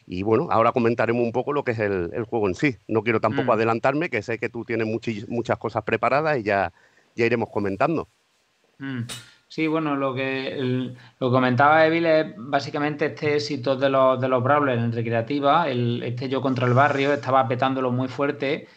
Y 0.06 0.22
bueno, 0.22 0.48
ahora 0.52 0.72
comentaremos 0.72 1.24
un 1.24 1.32
poco 1.32 1.52
lo 1.52 1.64
que 1.64 1.72
es 1.72 1.80
el, 1.80 2.26
juego 2.30 2.48
en 2.48 2.56
sí. 2.56 2.78
No 2.88 3.02
quiero 3.02 3.20
tampoco 3.20 3.48
mm. 3.48 3.52
adelantarme, 3.52 4.10
que 4.10 4.22
sé 4.22 4.38
que 4.38 4.50
tú 4.50 4.66
tienes 4.66 4.88
muchas 5.28 5.58
cosas 5.58 5.84
preparadas 5.84 6.38
y 6.38 6.44
ya, 6.44 6.74
ya 7.16 7.26
iremos 7.26 7.50
comentando. 7.50 8.08
Mm. 8.80 9.02
Sí, 9.48 9.68
bueno, 9.68 9.96
lo 9.96 10.14
que 10.14 10.94
lo 11.20 11.32
comentaba 11.32 11.86
Evil 11.86 12.06
es 12.06 12.34
básicamente 12.38 13.06
este 13.06 13.36
éxito 13.36 13.76
de 13.76 13.90
los, 13.90 14.20
de 14.20 14.28
los 14.28 14.44
Brawlers 14.44 14.82
en 14.82 14.92
recreativa, 14.92 15.70
el, 15.70 16.04
este 16.04 16.28
yo 16.28 16.42
contra 16.42 16.68
el 16.68 16.74
barrio, 16.74 17.14
estaba 17.14 17.48
petándolo 17.48 17.92
muy 17.92 18.08
fuerte 18.08 18.68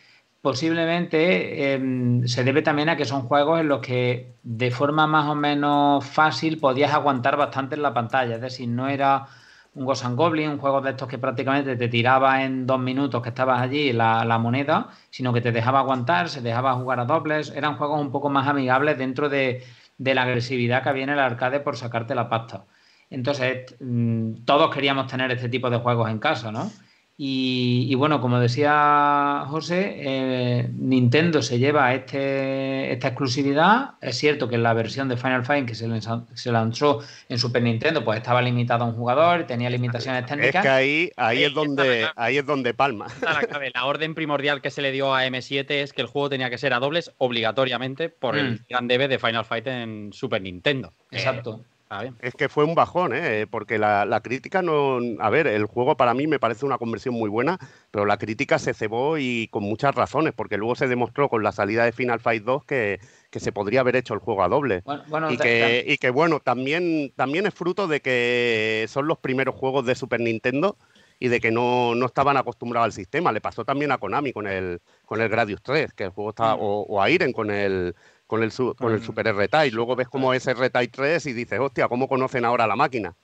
posiblemente 0.41 1.75
em, 1.75 2.27
se 2.27 2.45
debe 2.45 2.63
también 2.63 2.89
a 2.89 2.97
que 2.97 3.05
son 3.05 3.23
juegos 3.23 3.61
en 3.61 3.69
los 3.69 3.81
que 3.81 4.35
de 4.43 4.71
forma 4.71 5.07
más 5.07 5.29
o 5.29 5.35
menos 5.35 6.05
fácil 6.05 6.59
podías 6.59 6.93
aguantar 6.95 7.37
bastante 7.37 7.75
en 7.75 7.83
la 7.83 7.93
pantalla. 7.95 8.37
Es 8.37 8.41
decir, 8.41 8.69
no 8.69 8.89
era 8.89 9.27
un 9.75 9.85
Ghost 9.85 10.05
and 10.05 10.17
Goblin, 10.17 10.51
un 10.51 10.59
juego 10.59 10.81
de 10.81 10.91
estos 10.91 11.09
que 11.09 11.19
prácticamente 11.19 11.77
te 11.77 11.89
tiraba 11.89 12.43
en 12.45 12.67
dos 12.67 12.81
minutos 12.81 13.23
que 13.23 13.29
estabas 13.31 13.61
allí 13.61 13.93
la, 13.93 14.25
la 14.25 14.39
moneda, 14.39 14.89
sino 15.11 15.33
que 15.33 15.41
te 15.41 15.53
dejaba 15.53 15.81
aguantar, 15.81 16.29
se 16.29 16.41
dejaba 16.41 16.75
jugar 16.75 17.01
a 17.01 17.05
dobles. 17.05 17.53
Eran 17.55 17.77
juegos 17.77 18.01
un 18.01 18.11
poco 18.11 18.31
más 18.31 18.49
amigables 18.49 18.97
dentro 18.99 19.29
de, 19.29 19.65
de 19.99 20.15
la 20.15 20.23
agresividad 20.23 20.83
que 20.83 20.89
en 21.03 21.11
el 21.11 21.19
arcade 21.19 21.61
por 21.61 21.77
sacarte 21.77 22.15
la 22.15 22.29
pasta. 22.29 22.65
Entonces, 23.11 23.77
mm, 23.81 24.45
todos 24.45 24.75
queríamos 24.75 25.07
tener 25.07 25.31
este 25.31 25.49
tipo 25.49 25.69
de 25.71 25.79
juegos 25.79 26.11
en 26.11 26.19
casa, 26.19 26.53
¿no? 26.53 26.71
Y, 27.21 27.93
bueno, 27.97 28.21
como 28.21 28.39
decía 28.39 29.45
José, 29.49 29.97
eh, 29.97 30.71
Nintendo 30.73 31.43
se 31.43 31.59
lleva 31.59 31.93
este, 31.93 32.93
esta 32.93 33.09
exclusividad. 33.09 33.95
Es 34.01 34.19
cierto 34.19 34.49
que 34.49 34.55
en 34.55 34.63
la 34.63 34.73
versión 34.73 35.09
de 35.09 35.17
Final 35.17 35.45
Fight 35.45 35.67
que 35.67 35.75
se, 35.75 35.89
se 36.35 36.53
lanzó 36.53 37.01
en 37.29 37.39
Super 37.41 37.65
Nintendo, 37.65 38.05
pues 38.05 38.19
estaba 38.19 38.41
limitado 38.41 38.85
a 38.85 38.87
un 38.87 38.95
jugador, 38.95 39.49
tenía 39.49 39.69
limitaciones 39.69 40.27
técnicas. 40.27 40.55
Es 40.55 40.63
que 40.63 40.69
ahí, 40.69 41.11
ahí, 41.17 41.43
es 41.43 41.53
donde, 41.53 42.07
ahí 42.15 42.39
es 42.39 42.47
donde 42.47 42.73
palma. 42.73 43.09
La, 43.75 43.85
orden 43.85 44.15
primordial 44.15 44.63
que 44.63 44.71
se 44.71 44.81
le 44.81 44.93
dio 44.93 45.13
a 45.13 45.27
M7 45.27 45.67
es 45.71 45.93
que 45.93 46.03
el 46.03 46.07
juego 46.07 46.31
tenía 46.31 46.51
que 46.51 46.59
ser 46.59 46.73
a 46.73 46.79
dobles 46.79 47.11
obligatoriamente 47.19 48.11
por 48.11 48.39
el 48.39 48.53
mm. 48.53 48.65
gran 48.69 48.87
debe 48.87 49.09
de 49.09 49.19
Final 49.19 49.45
Fight 49.45 49.67
en 49.67 50.13
Super 50.13 50.41
Nintendo. 50.41 50.93
Exacto. 51.11 51.65
Ah, 51.91 52.05
es 52.21 52.35
que 52.35 52.51
fue 52.51 52.65
un 52.65 52.75
bajón, 52.75 53.15
¿eh? 53.15 53.47
porque 53.51 53.79
la, 53.79 54.21
crítica 54.23 54.61
no. 54.61 54.99
A 55.21 55.31
ver, 55.31 55.47
el 55.47 55.65
juego 55.65 55.97
para 55.97 56.13
mí 56.13 56.27
me 56.27 56.39
parece 56.39 56.67
una 56.67 56.77
conversión 56.77 57.15
muy 57.15 57.31
buena, 57.31 57.59
pero 57.91 58.05
la 58.05 58.19
crítica 58.19 58.59
se 58.59 58.75
cebó 58.75 59.17
y 59.17 59.49
con 59.49 59.63
muchas 59.63 59.95
razones, 59.95 60.35
porque 60.35 60.59
luego 60.59 60.75
se 60.75 60.87
demostró 60.87 61.31
con 61.31 61.43
la 61.43 61.53
salida 61.53 61.85
de 61.85 61.93
Final 61.93 62.21
Fight 62.21 62.45
2 62.45 62.65
que, 62.65 63.01
se 63.33 63.53
podría 63.53 63.81
haber 63.81 63.97
hecho 63.97 64.13
el 64.13 64.21
juego 64.21 64.43
a 64.43 64.49
doble. 64.49 64.83
y, 65.31 65.97
que, 65.99 66.11
bueno, 66.11 66.41
también, 66.41 67.13
también 67.17 67.47
es 67.47 67.55
fruto 67.55 67.87
de 67.87 68.01
que 68.01 68.85
son 68.89 69.07
los 69.07 69.19
primeros 69.19 69.55
juegos 69.55 69.87
de 69.87 69.95
Super 69.95 70.21
Nintendo 70.21 70.77
y 71.19 71.29
de 71.29 71.41
que 71.41 71.51
no, 71.51 71.95
estaban 72.05 72.37
acostumbrados 72.37 72.87
al 72.87 72.93
sistema. 72.93 73.33
Le 73.33 73.41
pasó 73.41 73.65
también 73.65 73.93
a 73.93 73.99
Konami 73.99 74.33
con 74.33 74.47
el, 74.47 74.81
con 75.07 75.23
el 75.23 75.29
Gradius 75.29 75.63
3, 75.63 75.95
que 75.95 76.05
el 76.05 76.11
juego 76.11 76.31
estaba, 76.31 76.57
mm. 76.57 76.61
o, 76.61 76.83
o 76.83 77.03
a 77.03 77.09
Iren 77.09 77.33
con 77.33 77.51
el 77.51 77.95
con 78.29 78.45
el, 78.45 78.53
con 78.53 78.93
el 78.93 79.03
Super 79.03 79.27
R-Type. 79.27 79.75
Luego 79.75 79.97
ves 79.97 80.07
cómo 80.07 80.33
es 80.33 80.47
R-Type 80.47 80.93
3 80.93 81.27
y 81.27 81.33
dices, 81.33 81.59
hostia, 81.59 81.89
¿cómo 81.89 82.07
conocen 82.07 82.45
ahora 82.45 82.69
la 82.69 82.77
máquina? 82.77 83.17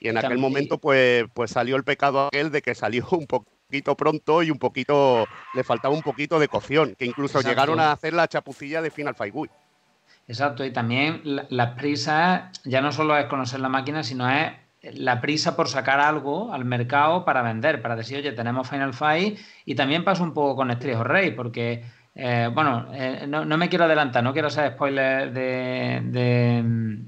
Y 0.00 0.08
en 0.08 0.16
aquel 0.16 0.38
momento, 0.38 0.78
pues, 0.78 1.24
pues 1.34 1.50
salió 1.50 1.76
el 1.76 1.84
pecado 1.84 2.28
aquel 2.28 2.50
de 2.50 2.62
que 2.62 2.74
salió 2.74 3.06
un 3.10 3.26
poquito 3.26 3.96
pronto 3.96 4.42
y 4.42 4.50
un 4.50 4.58
poquito, 4.58 5.26
le 5.54 5.64
faltaba 5.64 5.94
un 5.94 6.02
poquito 6.02 6.38
de 6.38 6.48
cocción, 6.48 6.94
que 6.94 7.04
incluso 7.04 7.42
llegaron 7.42 7.80
a 7.80 7.92
hacer 7.92 8.14
la 8.14 8.28
chapucilla 8.28 8.80
de 8.80 8.90
Final 8.90 9.16
Fight 9.16 9.34
Wii. 9.34 9.50
Exacto, 10.28 10.64
y 10.64 10.70
también 10.70 11.22
las 11.24 11.74
prisas 11.74 12.52
ya 12.64 12.80
no 12.80 12.92
solo 12.92 13.16
es 13.16 13.26
conocer 13.26 13.60
la 13.60 13.68
máquina, 13.68 14.04
sino 14.04 14.30
es 14.30 14.52
la 14.82 15.20
prisa 15.20 15.56
por 15.56 15.68
sacar 15.68 16.00
algo 16.00 16.52
al 16.52 16.64
mercado 16.64 17.24
para 17.24 17.42
vender, 17.42 17.82
para 17.82 17.96
decir, 17.96 18.18
oye, 18.18 18.32
tenemos 18.32 18.68
Final 18.68 18.94
Fight, 18.94 19.38
y 19.64 19.74
también 19.74 20.04
pasa 20.04 20.22
un 20.22 20.32
poco 20.32 20.54
con 20.54 20.70
Street 20.70 21.00
Rey, 21.00 21.30
porque 21.32 21.84
eh, 22.20 22.50
bueno, 22.52 22.88
eh, 22.92 23.26
no, 23.28 23.44
me 23.56 23.68
quiero 23.68 23.84
adelantar, 23.84 24.24
no 24.24 24.32
quiero 24.32 24.48
hacer 24.48 24.72
spoilers 24.72 25.32
de, 25.32 26.98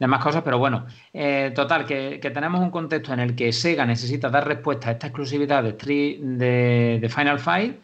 más 0.00 0.20
cosas, 0.22 0.42
pero 0.42 0.58
bueno, 0.58 0.84
eh, 1.12 1.52
total, 1.54 1.84
que, 1.86 2.18
tenemos 2.34 2.60
un 2.60 2.72
contexto 2.72 3.12
en 3.12 3.20
el 3.20 3.36
que 3.36 3.52
Sega 3.52 3.86
necesita 3.86 4.30
dar 4.30 4.48
respuesta 4.48 4.88
a 4.88 4.92
esta 4.92 5.06
exclusividad 5.06 5.62
de, 5.62 6.98
de, 7.00 7.08
Final 7.08 7.38
Fight 7.38 7.76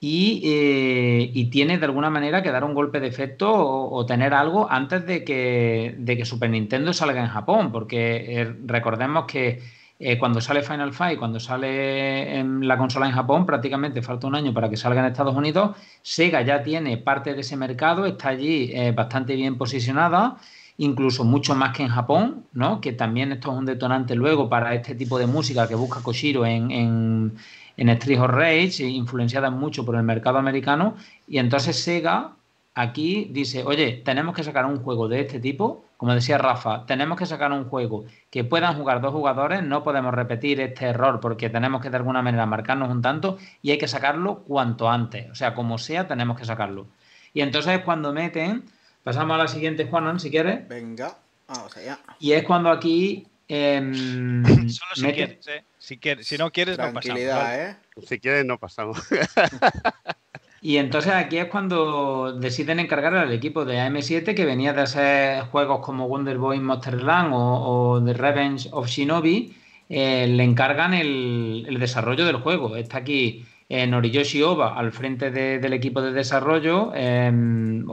y, 0.00 1.50
tiene 1.50 1.76
de 1.76 1.84
alguna 1.84 2.08
manera 2.08 2.42
que 2.42 2.50
dar 2.50 2.64
un 2.64 2.72
golpe 2.72 2.98
de 2.98 3.08
efecto 3.08 3.52
o, 3.52 4.06
tener 4.06 4.32
algo 4.32 4.70
antes 4.70 5.04
de 5.04 5.22
que, 5.22 5.96
de 5.98 6.16
que 6.16 6.24
Super 6.24 6.48
Nintendo 6.48 6.94
salga 6.94 7.20
en 7.20 7.28
Japón, 7.28 7.72
porque 7.72 8.54
recordemos 8.64 9.26
que 9.26 9.60
eh, 9.98 10.18
cuando 10.18 10.42
sale 10.42 10.62
Final 10.62 10.92
Fight, 10.92 11.18
cuando 11.18 11.40
sale 11.40 12.38
en 12.38 12.68
la 12.68 12.76
consola 12.76 13.06
en 13.06 13.12
Japón, 13.12 13.46
prácticamente 13.46 14.02
falta 14.02 14.26
un 14.26 14.34
año 14.34 14.52
para 14.52 14.68
que 14.68 14.76
salga 14.76 15.00
en 15.00 15.06
Estados 15.06 15.34
Unidos. 15.34 15.76
Sega 16.02 16.42
ya 16.42 16.62
tiene 16.62 16.98
parte 16.98 17.32
de 17.32 17.40
ese 17.40 17.56
mercado, 17.56 18.04
está 18.04 18.28
allí 18.28 18.70
eh, 18.74 18.92
bastante 18.92 19.34
bien 19.34 19.56
posicionada, 19.56 20.36
incluso 20.76 21.24
mucho 21.24 21.54
más 21.54 21.74
que 21.74 21.82
en 21.82 21.88
Japón, 21.88 22.44
¿no? 22.52 22.82
que 22.82 22.92
también 22.92 23.32
esto 23.32 23.50
es 23.52 23.58
un 23.58 23.64
detonante 23.64 24.14
luego 24.14 24.50
para 24.50 24.74
este 24.74 24.94
tipo 24.94 25.18
de 25.18 25.26
música 25.26 25.66
que 25.66 25.74
busca 25.74 26.02
Koshiro 26.02 26.44
en, 26.44 26.70
en, 26.70 27.36
en 27.78 27.88
Street 27.88 28.20
of 28.20 28.30
Rage, 28.30 28.84
influenciada 28.84 29.48
mucho 29.48 29.86
por 29.86 29.96
el 29.96 30.02
mercado 30.02 30.36
americano. 30.36 30.94
Y 31.26 31.38
entonces 31.38 31.82
Sega 31.82 32.32
aquí 32.74 33.28
dice, 33.32 33.64
oye, 33.64 34.02
tenemos 34.04 34.34
que 34.34 34.44
sacar 34.44 34.66
un 34.66 34.76
juego 34.82 35.08
de 35.08 35.20
este 35.22 35.40
tipo 35.40 35.85
como 35.96 36.14
decía 36.14 36.38
Rafa, 36.38 36.84
tenemos 36.86 37.18
que 37.18 37.26
sacar 37.26 37.52
un 37.52 37.64
juego 37.64 38.04
que 38.30 38.44
puedan 38.44 38.76
jugar 38.76 39.00
dos 39.00 39.12
jugadores, 39.12 39.62
no 39.62 39.82
podemos 39.82 40.12
repetir 40.12 40.60
este 40.60 40.86
error 40.86 41.20
porque 41.20 41.48
tenemos 41.48 41.80
que 41.80 41.90
de 41.90 41.96
alguna 41.96 42.22
manera 42.22 42.44
marcarnos 42.46 42.90
un 42.90 43.02
tanto 43.02 43.38
y 43.62 43.70
hay 43.70 43.78
que 43.78 43.88
sacarlo 43.88 44.40
cuanto 44.40 44.90
antes, 44.90 45.30
o 45.30 45.34
sea, 45.34 45.54
como 45.54 45.78
sea, 45.78 46.06
tenemos 46.06 46.38
que 46.38 46.44
sacarlo. 46.44 46.86
Y 47.32 47.40
entonces 47.40 47.80
cuando 47.80 48.12
meten, 48.12 48.64
pasamos 49.02 49.34
a 49.34 49.38
la 49.38 49.48
siguiente, 49.48 49.86
Juanan, 49.86 50.20
si 50.20 50.30
quieres. 50.30 50.66
Venga, 50.68 51.16
vamos 51.48 51.76
allá. 51.76 51.98
Y 52.18 52.32
es 52.32 52.44
cuando 52.44 52.70
aquí... 52.70 53.26
Em, 53.48 54.44
Solo 54.68 54.94
si 54.94 55.12
quieres, 55.12 55.46
¿eh? 55.46 55.64
Si, 55.78 55.98
quieres, 55.98 56.26
si 56.26 56.36
no 56.36 56.50
quieres, 56.50 56.78
no 56.78 56.92
pasamos. 56.92 57.20
¿eh? 57.20 57.76
Si 58.06 58.18
quieres, 58.18 58.44
no 58.44 58.58
pasamos. 58.58 58.98
Y 60.66 60.78
entonces 60.78 61.12
aquí 61.12 61.38
es 61.38 61.44
cuando 61.46 62.32
deciden 62.32 62.80
encargar 62.80 63.14
al 63.14 63.32
equipo 63.32 63.64
de 63.64 63.78
AM7 63.78 64.34
que 64.34 64.44
venía 64.44 64.72
de 64.72 64.80
hacer 64.82 65.44
juegos 65.44 65.78
como 65.78 66.08
Wonder 66.08 66.38
Boy 66.38 66.58
Monsterland 66.58 67.32
o, 67.32 67.38
o 67.38 68.04
The 68.04 68.12
Revenge 68.14 68.68
of 68.72 68.88
Shinobi, 68.88 69.54
eh, 69.88 70.26
le 70.26 70.42
encargan 70.42 70.92
el, 70.92 71.76
desarrollo 71.78 72.26
del 72.26 72.38
juego. 72.38 72.74
Está 72.74 72.98
aquí 72.98 73.44
Noriyoshi 73.70 74.42
Oba 74.42 74.76
al 74.76 74.90
frente 74.90 75.30
del 75.30 75.72
equipo 75.72 76.02
de 76.02 76.12
desarrollo, 76.12 76.92
em, 76.96 77.86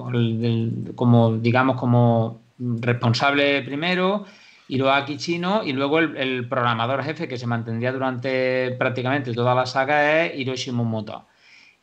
como 0.95 1.38
digamos 1.38 1.75
como 1.79 2.41
responsable 2.57 3.62
primero, 3.62 4.25
Hiroaki 4.67 5.17
Chino, 5.17 5.62
y 5.63 5.73
luego 5.73 5.99
el, 5.99 6.47
programador 6.49 7.03
jefe 7.03 7.27
que 7.27 7.38
se 7.38 7.45
mantendría 7.45 7.91
durante 7.91 8.71
prácticamente 8.79 9.31
toda 9.31 9.53
la 9.53 9.67
saga 9.67 10.25
es 10.25 10.39
Hiroshi 10.39 10.71
Momoto. 10.71 11.27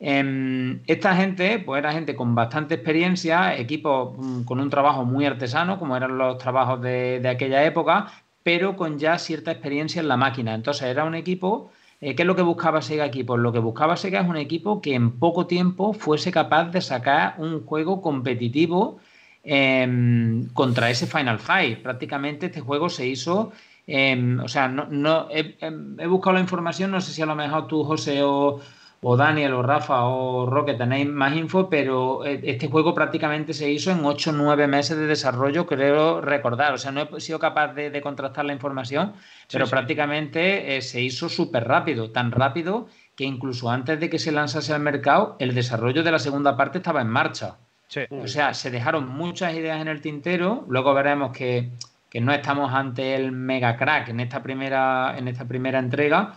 Em, 0.03 0.81
esta 0.87 1.15
gente, 1.15 1.59
pues 1.59 1.77
era 1.79 1.93
gente 1.93 2.15
con 2.15 2.33
bastante 2.33 2.73
experiencia, 2.75 3.55
equipo 3.55 4.15
mm, 4.17 4.43
con 4.45 4.59
un 4.59 4.69
trabajo 4.71 5.05
muy 5.05 5.25
artesano, 5.25 5.77
como 5.77 5.95
eran 5.95 6.17
los 6.17 6.39
trabajos 6.39 6.81
de, 6.81 7.21
aquella 7.29 7.63
época, 7.63 8.07
pero 8.41 8.75
con 8.75 8.97
ya 8.97 9.19
cierta 9.19 9.51
experiencia 9.51 10.01
en 10.01 10.07
la 10.07 10.17
máquina. 10.17 10.55
Entonces 10.55 10.87
era 10.87 11.03
un 11.05 11.13
equipo 11.15 11.71
eh, 12.01 12.15
¿Qué 12.15 12.23
es 12.23 12.27
lo 12.27 12.35
que 12.35 12.41
buscaba 12.41 12.81
Sega 12.81 13.03
aquí? 13.05 13.23
Pues 13.23 13.39
lo 13.39 13.51
que 13.53 13.59
buscaba 13.59 13.95
Sega 13.95 14.21
es 14.21 14.27
un 14.27 14.37
equipo 14.37 14.81
que 14.81 14.95
en 14.95 15.11
poco 15.19 15.45
tiempo 15.45 15.93
fuese 15.93 16.31
capaz 16.31 16.71
de 16.71 16.81
sacar 16.81 17.35
un 17.37 17.63
juego 17.63 18.01
competitivo 18.01 18.99
em, 19.43 20.47
contra 20.53 20.89
ese 20.89 21.05
Final 21.05 21.39
Fight. 21.39 21.79
Prácticamente 21.83 22.47
este 22.47 22.61
juego 22.61 22.89
se 22.89 23.07
hizo, 23.07 23.51
em, 23.85 24.39
o 24.39 24.47
sea, 24.47 24.67
no, 24.67 25.27
he, 25.29 26.07
buscado 26.07 26.33
la 26.33 26.41
información, 26.41 26.89
no 26.91 27.01
sé 27.01 27.13
si 27.13 27.21
a 27.21 27.25
lo 27.27 27.35
mejor 27.35 27.67
tú, 27.67 27.83
José, 27.83 28.23
o, 28.23 28.59
o 29.03 29.17
Daniel 29.17 29.53
o 29.53 29.63
Rafa 29.63 30.05
o 30.05 30.45
Roque 30.45 30.75
tenéis 30.75 31.07
más 31.09 31.35
info, 31.35 31.69
pero 31.69 32.23
eh, 32.23 32.39
este 32.43 32.67
juego 32.67 32.93
prácticamente 32.93 33.53
se 33.53 33.69
hizo 33.71 33.89
en 33.89 34.05
8 34.05 34.29
o 34.29 34.33
9 34.33 34.67
meses 34.67 34.95
de 34.95 35.07
desarrollo, 35.07 35.65
creo 35.65 36.21
recordar. 36.21 36.73
O 36.73 36.77
sea, 36.77 36.91
no 36.91 37.01
he 37.17 37.19
sido 37.19 37.39
capaz 37.39 37.73
de, 37.73 37.99
contrastar 38.01 38.45
la 38.45 38.53
información, 38.53 39.13
pero 39.51 39.65
prácticamente 39.67 40.77
eh, 40.77 40.81
se 40.81 41.01
hizo 41.01 41.29
súper 41.29 41.67
rápido, 41.67 42.11
tan 42.11 42.31
rápido 42.31 42.87
que 43.15 43.23
incluso 43.23 43.71
antes 43.71 43.99
de 43.99 44.09
que 44.09 44.19
se 44.19 44.31
lanzase 44.31 44.71
al 44.71 44.81
mercado, 44.81 45.35
el 45.39 45.55
desarrollo 45.55 46.03
de 46.03 46.11
la 46.11 46.19
segunda 46.19 46.55
parte 46.55 46.77
estaba 46.77 47.01
en 47.01 47.09
marcha. 47.09 47.57
O 48.11 48.27
sea, 48.27 48.53
se 48.53 48.71
dejaron 48.71 49.09
muchas 49.09 49.53
ideas 49.53 49.81
en 49.81 49.89
el 49.89 49.99
tintero, 49.99 50.63
luego 50.69 50.93
veremos 50.93 51.35
que, 51.35 51.71
que 52.09 52.21
no 52.21 52.31
estamos 52.31 52.73
ante 52.73 53.15
el 53.15 53.31
mega 53.31 53.75
crack 53.75 54.09
en 54.09 54.19
esta 54.19 54.43
primera, 54.43 55.15
en 55.17 55.27
esta 55.27 55.45
primera 55.45 55.79
entrega, 55.79 56.35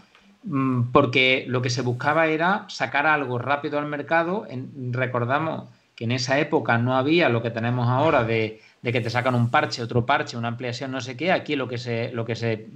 porque 0.92 1.44
lo 1.48 1.62
que 1.62 1.70
se 1.70 1.82
buscaba 1.82 2.26
era 2.26 2.66
sacar 2.68 3.06
algo 3.06 3.38
rápido 3.38 3.78
al 3.78 3.86
mercado. 3.86 4.46
recordamos 4.90 5.68
que 5.94 6.04
en 6.04 6.12
esa 6.12 6.38
época 6.38 6.76
no 6.78 6.96
había 6.96 7.28
lo 7.28 7.42
que 7.42 7.50
tenemos 7.50 7.88
ahora 7.88 8.24
de, 8.24 8.60
que 8.82 9.00
te 9.00 9.10
sacan 9.10 9.34
un 9.34 9.50
parche, 9.50 9.82
otro 9.82 10.04
parche, 10.04 10.36
una 10.36 10.48
ampliación, 10.48 10.90
no 10.90 11.00
sé 11.00 11.16
qué. 11.16 11.32
Aquí 11.32 11.56
lo 11.56 11.68
que 11.68 11.78
se, 11.78 12.10
lo 12.12 12.24
que 12.24 12.34
se 12.36 12.68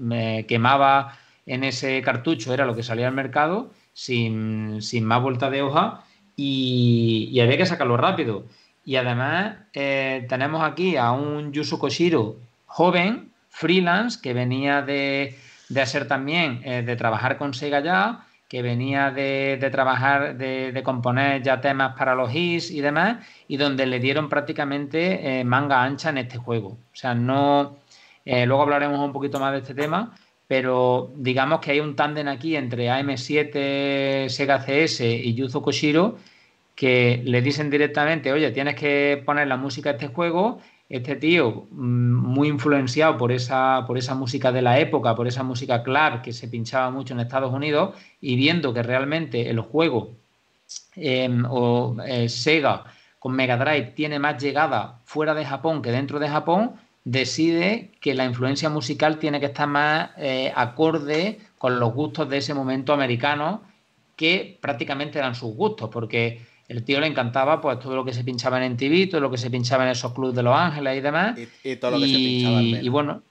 quemaba 0.46 1.18
en 1.46 1.64
ese 1.64 2.00
cartucho 2.02 2.54
era 2.54 2.64
lo 2.64 2.74
que 2.74 2.82
salía 2.82 3.08
al 3.08 3.14
mercado 3.14 3.70
sin, 3.92 4.80
más 5.02 5.22
vuelta 5.22 5.50
de 5.50 5.62
hoja 5.62 6.04
y, 6.36 7.38
había 7.40 7.56
que 7.56 7.66
sacarlo 7.66 7.96
rápido. 7.96 8.46
Y 8.84 8.96
además 8.96 9.56
eh, 9.74 10.24
tenemos 10.28 10.62
aquí 10.62 10.96
a 10.96 11.10
un 11.12 11.52
Yusu 11.52 11.78
Koshiro 11.78 12.36
joven, 12.66 13.32
freelance, 13.50 14.20
que 14.22 14.32
venía 14.32 14.80
de, 14.82 15.36
de 15.68 15.80
hacer 15.80 16.08
también, 16.08 16.60
eh, 16.64 16.82
de 16.82 16.96
trabajar 16.96 17.38
con 17.38 17.54
Sega 17.54 17.80
ya, 17.80 18.26
que 18.48 18.62
venía 18.62 19.10
de, 19.10 19.58
trabajar, 19.70 20.36
de, 20.38 20.80
componer 20.82 21.42
ya 21.42 21.60
temas 21.60 21.94
para 21.98 22.14
los 22.14 22.34
hits 22.34 22.70
y 22.70 22.80
demás, 22.80 23.24
y 23.46 23.58
donde 23.58 23.86
le 23.86 24.00
dieron 24.00 24.28
prácticamente 24.28 25.40
eh, 25.40 25.44
manga 25.44 25.82
ancha 25.82 26.08
en 26.10 26.18
este 26.18 26.38
juego. 26.38 26.68
O 26.68 26.96
sea, 26.96 27.14
no. 27.14 27.76
Eh, 28.24 28.46
luego 28.46 28.62
hablaremos 28.62 29.00
un 29.00 29.12
poquito 29.12 29.38
más 29.38 29.52
de 29.52 29.58
este 29.58 29.74
tema, 29.74 30.14
pero 30.46 31.12
digamos 31.16 31.60
que 31.60 31.72
hay 31.72 31.80
un 31.80 31.94
tándem 31.94 32.28
aquí 32.28 32.56
entre 32.56 32.88
AM7, 32.88 34.28
Sega 34.28 34.58
CS 34.60 35.00
y 35.00 35.34
Yuzo 35.34 35.62
Koshiro 35.62 36.16
que 36.78 37.20
le 37.24 37.42
dicen 37.42 37.70
directamente, 37.70 38.32
oye, 38.32 38.52
tienes 38.52 38.76
que 38.76 39.20
poner 39.26 39.48
la 39.48 39.56
música 39.56 39.88
de 39.90 39.96
este 39.96 40.14
juego 40.14 40.60
este 40.88 41.16
tío, 41.16 41.66
mm, 41.70 42.14
muy 42.14 42.48
influenciado 42.48 43.18
por 43.18 43.32
esa, 43.32 43.84
por 43.86 43.98
esa 43.98 44.14
música 44.14 44.52
de 44.52 44.62
la 44.62 44.78
época, 44.78 45.14
por 45.14 45.26
esa 45.26 45.42
música 45.42 45.82
club 45.82 46.22
que 46.22 46.32
se 46.32 46.48
pinchaba 46.48 46.90
mucho 46.90 47.14
en 47.14 47.20
Estados 47.20 47.52
Unidos, 47.52 47.96
y 48.20 48.36
viendo 48.36 48.72
que 48.72 48.82
realmente 48.82 49.50
el 49.50 49.60
juego 49.60 50.12
em, 50.96 51.44
o 51.48 51.96
eh, 52.06 52.28
Sega 52.28 52.84
con 53.18 53.32
Mega 53.32 53.56
Drive 53.56 53.92
tiene 53.94 54.18
más 54.18 54.42
llegada 54.42 55.00
fuera 55.04 55.34
de 55.34 55.44
Japón 55.44 55.82
que 55.82 55.90
dentro 55.90 56.18
de 56.18 56.28
Japón, 56.28 56.72
decide 57.04 57.90
que 58.00 58.14
la 58.14 58.24
influencia 58.26 58.68
musical 58.68 59.18
tiene 59.18 59.40
que 59.40 59.46
estar 59.46 59.66
más 59.66 60.10
eh, 60.18 60.52
acorde 60.54 61.38
con 61.56 61.80
los 61.80 61.92
gustos 61.94 62.28
de 62.28 62.38
ese 62.38 62.54
momento 62.54 62.92
americano, 62.92 63.62
que 64.16 64.58
prácticamente 64.60 65.18
eran 65.18 65.34
sus 65.34 65.54
gustos, 65.54 65.90
porque 65.90 66.42
el 66.68 66.84
tío 66.84 67.00
le 67.00 67.06
encantaba 67.06 67.60
pues 67.60 67.78
todo 67.78 67.96
lo 67.96 68.04
que 68.04 68.12
se 68.12 68.24
pinchaba 68.24 68.62
en 68.62 68.74
MTV, 68.74 69.10
todo 69.10 69.22
lo 69.22 69.30
que 69.30 69.38
se 69.38 69.50
pinchaba 69.50 69.84
en 69.84 69.90
esos 69.90 70.12
clubes 70.12 70.36
de 70.36 70.42
Los 70.42 70.54
Ángeles 70.54 70.98
y 70.98 71.00
demás. 71.00 71.38
Y, 71.64 71.76
todo 71.76 71.92
lo 71.92 71.98
que 71.98 72.08
se 72.08 72.16
pinchaba 72.16 72.60
en 72.60 72.84
Y 72.84 72.88
bueno, 72.90 73.22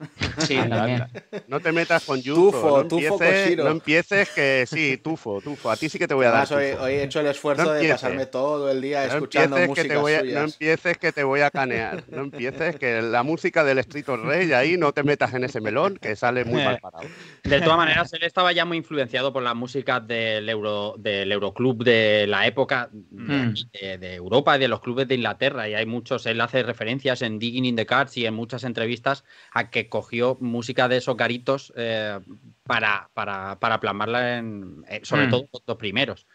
Sí, 0.38 0.56
también. 0.56 1.04
No 1.48 1.60
te 1.60 1.72
metas 1.72 2.04
con 2.04 2.20
Yuzo. 2.20 2.86
Tufo, 2.86 2.98
no, 2.98 3.12
empieces, 3.12 3.56
no 3.56 3.68
empieces 3.68 4.30
que 4.30 4.64
sí, 4.66 4.96
tufo, 4.96 5.40
tufo. 5.40 5.70
A 5.70 5.76
ti 5.76 5.88
sí 5.88 5.98
que 5.98 6.08
te 6.08 6.14
voy 6.14 6.26
a 6.26 6.30
dar. 6.30 6.52
Hoy, 6.52 6.72
hoy, 6.80 6.92
he 6.94 7.02
hecho 7.04 7.20
el 7.20 7.26
esfuerzo 7.26 7.72
de 7.72 7.88
pasarme 7.88 8.26
todo 8.26 8.70
el 8.70 8.80
día 8.80 9.04
escuchando 9.04 9.56
música. 9.58 9.82
Que 9.82 9.88
te 9.88 9.96
voy 9.96 10.14
a, 10.14 10.22
no 10.22 10.40
empieces 10.40 10.98
que 10.98 11.12
te 11.12 11.24
voy 11.24 11.40
a 11.40 11.50
canear. 11.50 12.04
No 12.08 12.22
empieces 12.22 12.76
que 12.76 13.02
la 13.02 13.22
música 13.22 13.64
del 13.64 13.78
Street 13.78 14.08
of 14.08 14.20
Rage 14.24 14.54
ahí 14.54 14.76
no 14.76 14.92
te 14.92 15.02
metas 15.02 15.34
en 15.34 15.44
ese 15.44 15.60
melón 15.60 15.96
que 15.96 16.16
sale 16.16 16.44
muy 16.44 16.64
mal 16.64 16.78
parado. 16.78 17.04
De 17.44 17.60
todas 17.60 17.76
maneras, 17.76 18.12
él 18.12 18.22
estaba 18.22 18.52
ya 18.52 18.64
muy 18.64 18.78
influenciado 18.78 19.32
por 19.32 19.42
la 19.42 19.54
música 19.54 20.00
del 20.00 20.48
Euro 20.48 20.94
del 20.98 21.32
Euroclub 21.32 21.84
de 21.84 22.26
la 22.26 22.46
época 22.46 22.90
hmm. 22.92 23.52
de, 23.72 24.14
Europa 24.14 24.56
y 24.56 24.60
de 24.60 24.68
los 24.68 24.80
clubes 24.80 25.08
de 25.08 25.16
Inglaterra. 25.16 25.68
Y 25.68 25.74
hay 25.74 25.86
muchos, 25.86 26.26
él 26.26 26.40
hace 26.40 26.62
referencias 26.62 27.22
en 27.22 27.38
Digging 27.38 27.64
in 27.64 27.76
the 27.76 27.86
Cards 27.86 28.16
y 28.16 28.26
en 28.26 28.34
muchas 28.34 28.64
entrevistas 28.64 29.24
a 29.52 29.70
que 29.70 29.89
cogió 29.90 30.38
música 30.40 30.88
de 30.88 30.96
esos 30.96 31.16
garitos 31.16 31.72
eh, 31.76 32.18
para, 32.62 33.10
para, 33.12 33.80
plasmarla 33.80 34.38
en, 34.38 34.82
eh, 34.88 35.00
sobre 35.02 35.26
mm. 35.26 35.30
todo 35.30 35.48
los 35.52 35.66
dos 35.66 35.76
primeros. 35.76 36.26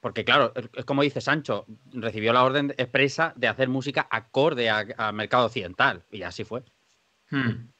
Porque 0.00 0.24
claro, 0.24 0.52
es 0.74 0.84
como 0.84 1.02
dice 1.02 1.20
Sancho, 1.22 1.64
recibió 1.92 2.32
la 2.32 2.44
orden 2.44 2.74
expresa 2.76 3.32
de 3.36 3.48
hacer 3.48 3.68
música 3.68 4.06
acorde 4.10 4.68
al 4.70 5.14
mercado 5.14 5.46
occidental 5.46 6.04
y 6.10 6.22
así 6.22 6.44
fue. 6.44 6.62
Hmm. 7.30 7.70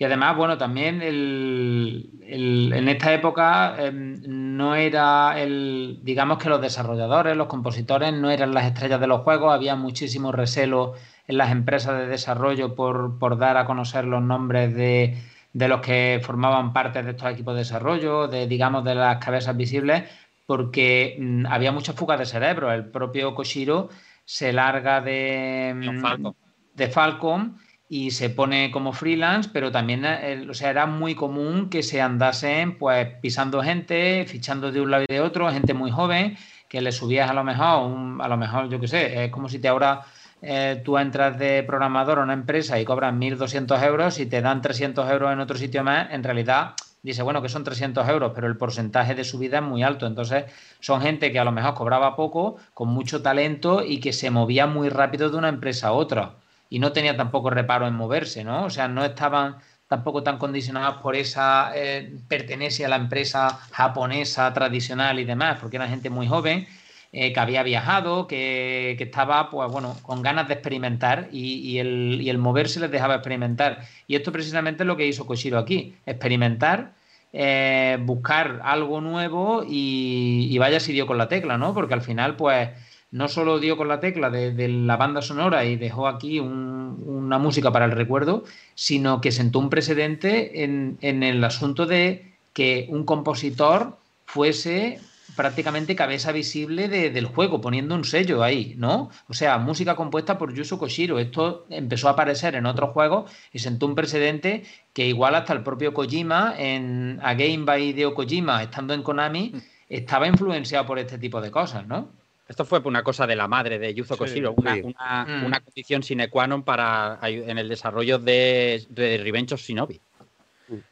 Y 0.00 0.04
además, 0.04 0.34
bueno, 0.34 0.56
también 0.56 1.02
en 1.02 2.88
esta 2.88 3.12
época 3.12 3.76
em, 3.78 4.18
no 4.24 4.74
era 4.74 5.38
el, 5.38 6.00
digamos 6.02 6.38
que 6.38 6.48
los 6.48 6.62
desarrolladores, 6.62 7.36
los 7.36 7.48
compositores 7.48 8.14
no 8.14 8.30
eran 8.30 8.54
las 8.54 8.64
estrellas 8.64 8.98
de 8.98 9.06
los 9.06 9.20
juegos, 9.20 9.52
había 9.52 9.76
muchísimo 9.76 10.32
recelo 10.32 10.94
en 11.30 11.38
las 11.38 11.52
empresas 11.52 11.96
de 11.96 12.08
desarrollo 12.08 12.74
por, 12.74 13.38
dar 13.38 13.56
a 13.56 13.64
conocer 13.64 14.04
los 14.04 14.20
nombres 14.20 14.74
de, 14.74 15.16
los 15.52 15.80
que 15.80 16.20
formaban 16.24 16.72
parte 16.72 17.04
de 17.04 17.12
estos 17.12 17.30
equipos 17.30 17.54
de 17.54 17.60
desarrollo, 17.60 18.26
de 18.26 18.48
digamos 18.48 18.82
de 18.84 18.96
las 18.96 19.24
cabezas 19.24 19.56
visibles, 19.56 20.02
porque 20.44 21.16
mm, 21.20 21.46
había 21.46 21.70
muchas 21.70 21.94
fugas 21.94 22.18
de 22.18 22.26
cerebro. 22.26 22.72
El 22.72 22.86
propio 22.86 23.36
Koshiro 23.36 23.90
se 24.24 24.52
larga 24.52 25.00
de, 25.00 25.72
mm, 25.72 26.26
de 26.74 26.88
Falcon 26.88 27.58
y 27.88 28.10
se 28.10 28.30
pone 28.30 28.72
como 28.72 28.92
freelance, 28.92 29.50
pero 29.52 29.70
también 29.70 30.04
eh, 30.04 30.46
o 30.50 30.54
sea, 30.54 30.70
era 30.70 30.86
muy 30.86 31.14
común 31.14 31.70
que 31.70 31.84
se 31.84 32.00
andasen 32.00 32.76
pues 32.76 33.06
pisando 33.22 33.62
gente, 33.62 34.24
fichando 34.26 34.72
de 34.72 34.80
un 34.80 34.90
lado 34.90 35.04
y 35.08 35.12
de 35.12 35.20
otro, 35.20 35.48
gente 35.52 35.74
muy 35.74 35.92
joven, 35.92 36.36
que 36.68 36.80
le 36.80 36.90
subías 36.90 37.30
a 37.30 37.34
lo 37.34 37.44
mejor, 37.44 38.20
a 38.20 38.28
lo 38.28 38.36
mejor, 38.36 38.68
yo 38.68 38.80
qué 38.80 38.88
sé, 38.88 39.26
es 39.26 39.30
como 39.30 39.48
si 39.48 39.60
te 39.60 39.68
ahora 39.68 40.02
eh, 40.42 40.80
tú 40.84 40.98
entras 40.98 41.38
de 41.38 41.62
programador 41.62 42.18
a 42.18 42.22
una 42.22 42.32
empresa 42.32 42.80
y 42.80 42.84
cobras 42.84 43.12
1.200 43.14 43.82
euros 43.84 44.18
y 44.18 44.26
te 44.26 44.40
dan 44.40 44.62
300 44.62 45.10
euros 45.10 45.32
en 45.32 45.40
otro 45.40 45.56
sitio 45.56 45.84
más, 45.84 46.10
en 46.10 46.22
realidad 46.24 46.74
dice, 47.02 47.22
bueno, 47.22 47.42
que 47.42 47.48
son 47.48 47.64
300 47.64 48.08
euros, 48.08 48.32
pero 48.34 48.46
el 48.46 48.56
porcentaje 48.56 49.14
de 49.14 49.24
subida 49.24 49.58
es 49.58 49.64
muy 49.64 49.82
alto. 49.82 50.06
Entonces, 50.06 50.44
son 50.80 51.00
gente 51.00 51.32
que 51.32 51.38
a 51.38 51.44
lo 51.44 51.52
mejor 51.52 51.74
cobraba 51.74 52.16
poco, 52.16 52.56
con 52.74 52.88
mucho 52.88 53.22
talento 53.22 53.84
y 53.84 54.00
que 54.00 54.12
se 54.12 54.30
movía 54.30 54.66
muy 54.66 54.88
rápido 54.88 55.30
de 55.30 55.36
una 55.36 55.48
empresa 55.48 55.88
a 55.88 55.92
otra. 55.92 56.34
Y 56.68 56.78
no 56.78 56.92
tenía 56.92 57.16
tampoco 57.16 57.50
reparo 57.50 57.86
en 57.86 57.94
moverse, 57.94 58.44
¿no? 58.44 58.64
O 58.64 58.70
sea, 58.70 58.88
no 58.88 59.04
estaban 59.04 59.56
tampoco 59.88 60.22
tan 60.22 60.38
condicionados 60.38 61.02
por 61.02 61.16
esa 61.16 61.72
eh, 61.74 62.16
pertenencia 62.28 62.86
a 62.86 62.90
la 62.90 62.96
empresa 62.96 63.58
japonesa 63.72 64.52
tradicional 64.52 65.18
y 65.18 65.24
demás, 65.24 65.58
porque 65.60 65.76
era 65.76 65.88
gente 65.88 66.10
muy 66.10 66.28
joven 66.28 66.66
eh, 67.12 67.32
que 67.32 67.40
había 67.40 67.64
viajado, 67.64 68.28
que, 68.28 68.96
estaba 69.00 69.50
pues, 69.50 69.68
bueno, 69.72 69.96
con 70.02 70.22
ganas 70.22 70.46
de 70.46 70.54
experimentar 70.54 71.28
y, 71.32 71.78
el, 71.78 72.38
moverse 72.38 72.78
les 72.78 72.92
dejaba 72.92 73.16
experimentar. 73.16 73.80
Y 74.06 74.14
esto 74.14 74.30
precisamente 74.30 74.84
es 74.84 74.86
lo 74.86 74.96
que 74.96 75.08
hizo 75.08 75.26
Koshiro 75.26 75.58
aquí, 75.58 75.96
experimentar, 76.06 76.92
eh, 77.32 77.98
buscar 78.02 78.60
algo 78.62 79.00
nuevo 79.00 79.64
y, 79.68 80.56
vaya 80.58 80.78
si 80.78 80.92
dio 80.92 81.08
con 81.08 81.18
la 81.18 81.26
tecla, 81.26 81.58
¿no? 81.58 81.74
Porque 81.74 81.94
al 81.94 82.02
final, 82.02 82.36
pues, 82.36 82.68
no 83.10 83.26
solo 83.26 83.58
dio 83.58 83.76
con 83.76 83.88
la 83.88 83.98
tecla 83.98 84.30
de, 84.30 84.68
la 84.68 84.96
banda 84.96 85.20
sonora 85.20 85.64
y 85.64 85.74
dejó 85.74 86.06
aquí 86.06 86.38
una 86.38 87.38
música 87.38 87.72
para 87.72 87.86
el 87.86 87.90
recuerdo, 87.90 88.44
sino 88.76 89.20
que 89.20 89.32
sentó 89.32 89.58
un 89.58 89.68
precedente 89.68 90.62
en, 90.62 90.96
en 91.00 91.24
el 91.24 91.42
asunto 91.42 91.86
de 91.86 92.34
que 92.52 92.86
un 92.88 93.04
compositor 93.04 93.98
fuese 94.26 95.00
prácticamente 95.36 95.96
cabeza 95.96 96.32
visible 96.32 96.88
del 96.88 97.26
juego, 97.26 97.60
poniendo 97.60 97.94
un 97.94 98.04
sello 98.04 98.42
ahí, 98.42 98.74
¿no? 98.76 99.10
O 99.28 99.34
sea, 99.34 99.58
música 99.58 99.96
compuesta 99.96 100.38
por 100.38 100.54
Yuzo 100.54 100.78
Koshiro. 100.78 101.18
Esto 101.18 101.66
empezó 101.70 102.08
a 102.08 102.12
aparecer 102.12 102.54
en 102.54 102.66
otros 102.66 102.90
juegos 102.90 103.30
y 103.52 103.58
sentó 103.58 103.86
un 103.86 103.94
precedente 103.94 104.64
que 104.92 105.06
igual 105.06 105.34
hasta 105.34 105.52
el 105.52 105.62
propio 105.62 105.94
Kojima, 105.94 106.54
en 106.58 107.18
A 107.22 107.34
Game 107.34 107.64
by 107.64 107.90
Hideo 107.90 108.14
Kojima, 108.14 108.62
estando 108.62 108.94
en 108.94 109.02
Konami, 109.02 109.54
estaba 109.88 110.26
influenciado 110.26 110.86
por 110.86 110.98
este 110.98 111.18
tipo 111.18 111.40
de 111.40 111.50
cosas, 111.50 111.86
¿no? 111.86 112.08
Esto 112.48 112.64
fue 112.64 112.80
una 112.84 113.04
cosa 113.04 113.28
de 113.28 113.36
la 113.36 113.46
madre 113.46 113.78
de 113.78 113.94
Yuzo 113.94 114.16
Koshiro, 114.16 114.54
una, 114.56 114.74
mm. 114.74 115.44
una, 115.44 115.60
condición 115.60 116.02
sine 116.02 116.28
qua 116.28 116.48
non 116.48 116.64
para, 116.64 117.20
en 117.22 117.58
el 117.58 117.68
desarrollo 117.68 118.18
de, 118.18 118.84
de 118.88 119.18
Revenge 119.18 119.54
of 119.54 119.62
Shinobi. 119.62 120.00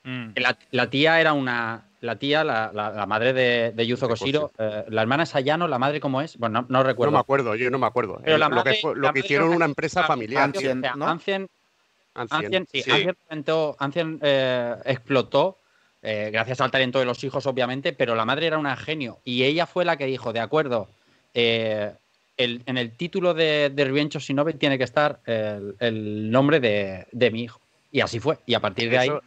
Mm. 0.04 0.34
La, 0.70 0.90
tía 0.90 1.20
era 1.20 1.32
una. 1.32 1.87
La 2.00 2.16
tía, 2.16 2.44
la, 2.44 3.04
madre 3.08 3.32
de, 3.32 3.72
de 3.72 3.86
Yuzo 3.86 4.08
Koshiro, 4.08 4.52
eh, 4.56 4.84
la 4.88 5.02
hermana 5.02 5.26
Sayano, 5.26 5.66
la 5.66 5.78
madre, 5.78 5.98
¿cómo 5.98 6.22
es? 6.22 6.36
Bueno, 6.38 6.64
no, 6.68 6.82
recuerdo. 6.84 7.10
No 7.10 7.18
me 7.18 7.20
acuerdo, 7.20 7.54
yo 7.56 7.70
no 7.70 7.78
me 7.78 7.86
acuerdo. 7.86 8.20
Pero 8.24 8.38
lo 8.38 8.62
que, 8.62 8.80
lo 8.94 9.12
que 9.12 9.18
hicieron 9.18 9.48
una 9.48 9.64
empresa 9.64 10.04
familiar. 10.04 10.44
Ancien, 10.44 10.84
Ancien, 10.84 11.48
Ancien, 12.14 12.66
sí, 12.72 12.84
Ancien, 13.78 14.18
eh, 14.22 14.76
explotó 14.84 15.58
eh, 16.02 16.30
gracias 16.32 16.60
al 16.60 16.70
talento 16.70 17.00
de 17.00 17.04
los 17.04 17.24
hijos, 17.24 17.46
obviamente, 17.46 17.92
pero 17.92 18.14
la 18.14 18.24
madre 18.24 18.46
era 18.46 18.58
una 18.58 18.76
genio 18.76 19.18
y 19.24 19.42
ella 19.42 19.66
fue 19.66 19.84
la 19.84 19.96
que 19.96 20.06
dijo, 20.06 20.32
de 20.32 20.40
acuerdo, 20.40 20.88
en 21.34 21.96
el 22.36 22.92
título 22.96 23.34
de, 23.34 23.70
de 23.74 23.84
Rivencho 23.84 24.20
Shinobi 24.20 24.54
tiene 24.54 24.78
que 24.78 24.84
estar 24.84 25.18
el, 25.26 26.30
nombre 26.30 26.60
de, 26.60 27.30
mi 27.32 27.42
hijo. 27.42 27.60
Y 27.90 28.02
así 28.02 28.20
fue. 28.20 28.38
Y 28.46 28.54
a 28.54 28.60
partir 28.60 28.88
de 28.88 28.98
ahí 28.98 29.08
eso 29.08 29.22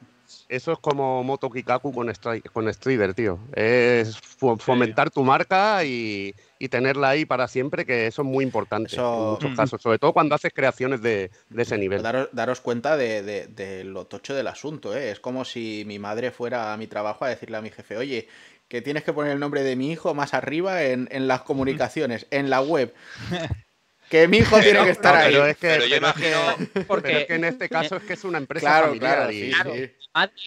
es 0.50 0.66
como 0.82 1.24
Moto 1.24 1.50
Kikaku 1.50 1.94
con, 1.94 2.12
con 2.54 2.74
Strider, 2.74 3.14
tío. 3.14 3.40
Es 3.54 4.18
fomentar 4.60 5.10
tu 5.10 5.24
marca 5.24 5.84
y, 5.84 6.34
tenerla 6.70 7.10
ahí 7.10 7.26
para 7.26 7.48
siempre, 7.48 7.86
que 7.86 8.08
eso 8.08 8.22
es 8.22 8.28
muy 8.28 8.44
importante 8.44 8.96
en 8.96 9.02
muchos 9.02 9.56
casos, 9.56 9.82
sobre 9.82 9.98
todo 9.98 10.14
cuando 10.14 10.36
haces 10.36 10.54
creaciones 10.54 11.02
de, 11.02 11.32
ese 11.58 11.78
nivel. 11.78 12.02
Daros, 12.02 12.62
cuenta 12.62 12.98
de, 12.98 13.84
lo 13.86 14.06
tocho 14.06 14.36
del 14.36 14.48
asunto, 14.48 14.96
¿eh? 14.96 15.12
Es 15.12 15.20
como 15.20 15.46
si 15.46 15.84
mi 15.88 16.00
madre 16.00 16.32
fuera 16.32 16.74
a 16.74 16.78
mi 16.78 16.88
trabajo 16.88 17.26
a 17.26 17.30
decirle 17.30 17.58
a 17.58 17.62
mi 17.62 17.72
jefe, 17.72 17.98
oye, 17.98 18.28
que 18.68 18.82
tienes 18.82 19.04
que 19.04 19.14
poner 19.14 19.34
el 19.34 19.40
nombre 19.40 19.64
de 19.64 19.76
mi 19.76 19.92
hijo 19.92 20.14
más 20.14 20.34
arriba 20.34 20.84
en, 20.84 21.10
en 21.12 21.28
las 21.28 21.42
comunicaciones, 21.42 22.28
en 22.32 22.50
la 22.50 22.62
web. 22.62 22.94
que 24.12 24.28
mi 24.28 24.40
hijo 24.40 24.60
tiene 24.60 24.84
que 24.84 24.90
estar 24.90 25.16
ahí. 25.16 25.34
Pero, 25.34 25.46
es 25.48 25.58
que, 25.58 25.90
yo 25.90 25.96
imagino... 25.96 26.38
porque, 26.86 27.26
en 27.30 27.46
este 27.46 27.70
caso 27.70 27.96
es 27.96 28.04
que 28.04 28.14
es 28.14 28.24
una 28.26 28.38
empresa 28.38 28.82
familiar. 28.82 29.32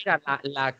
Era 0.05 0.21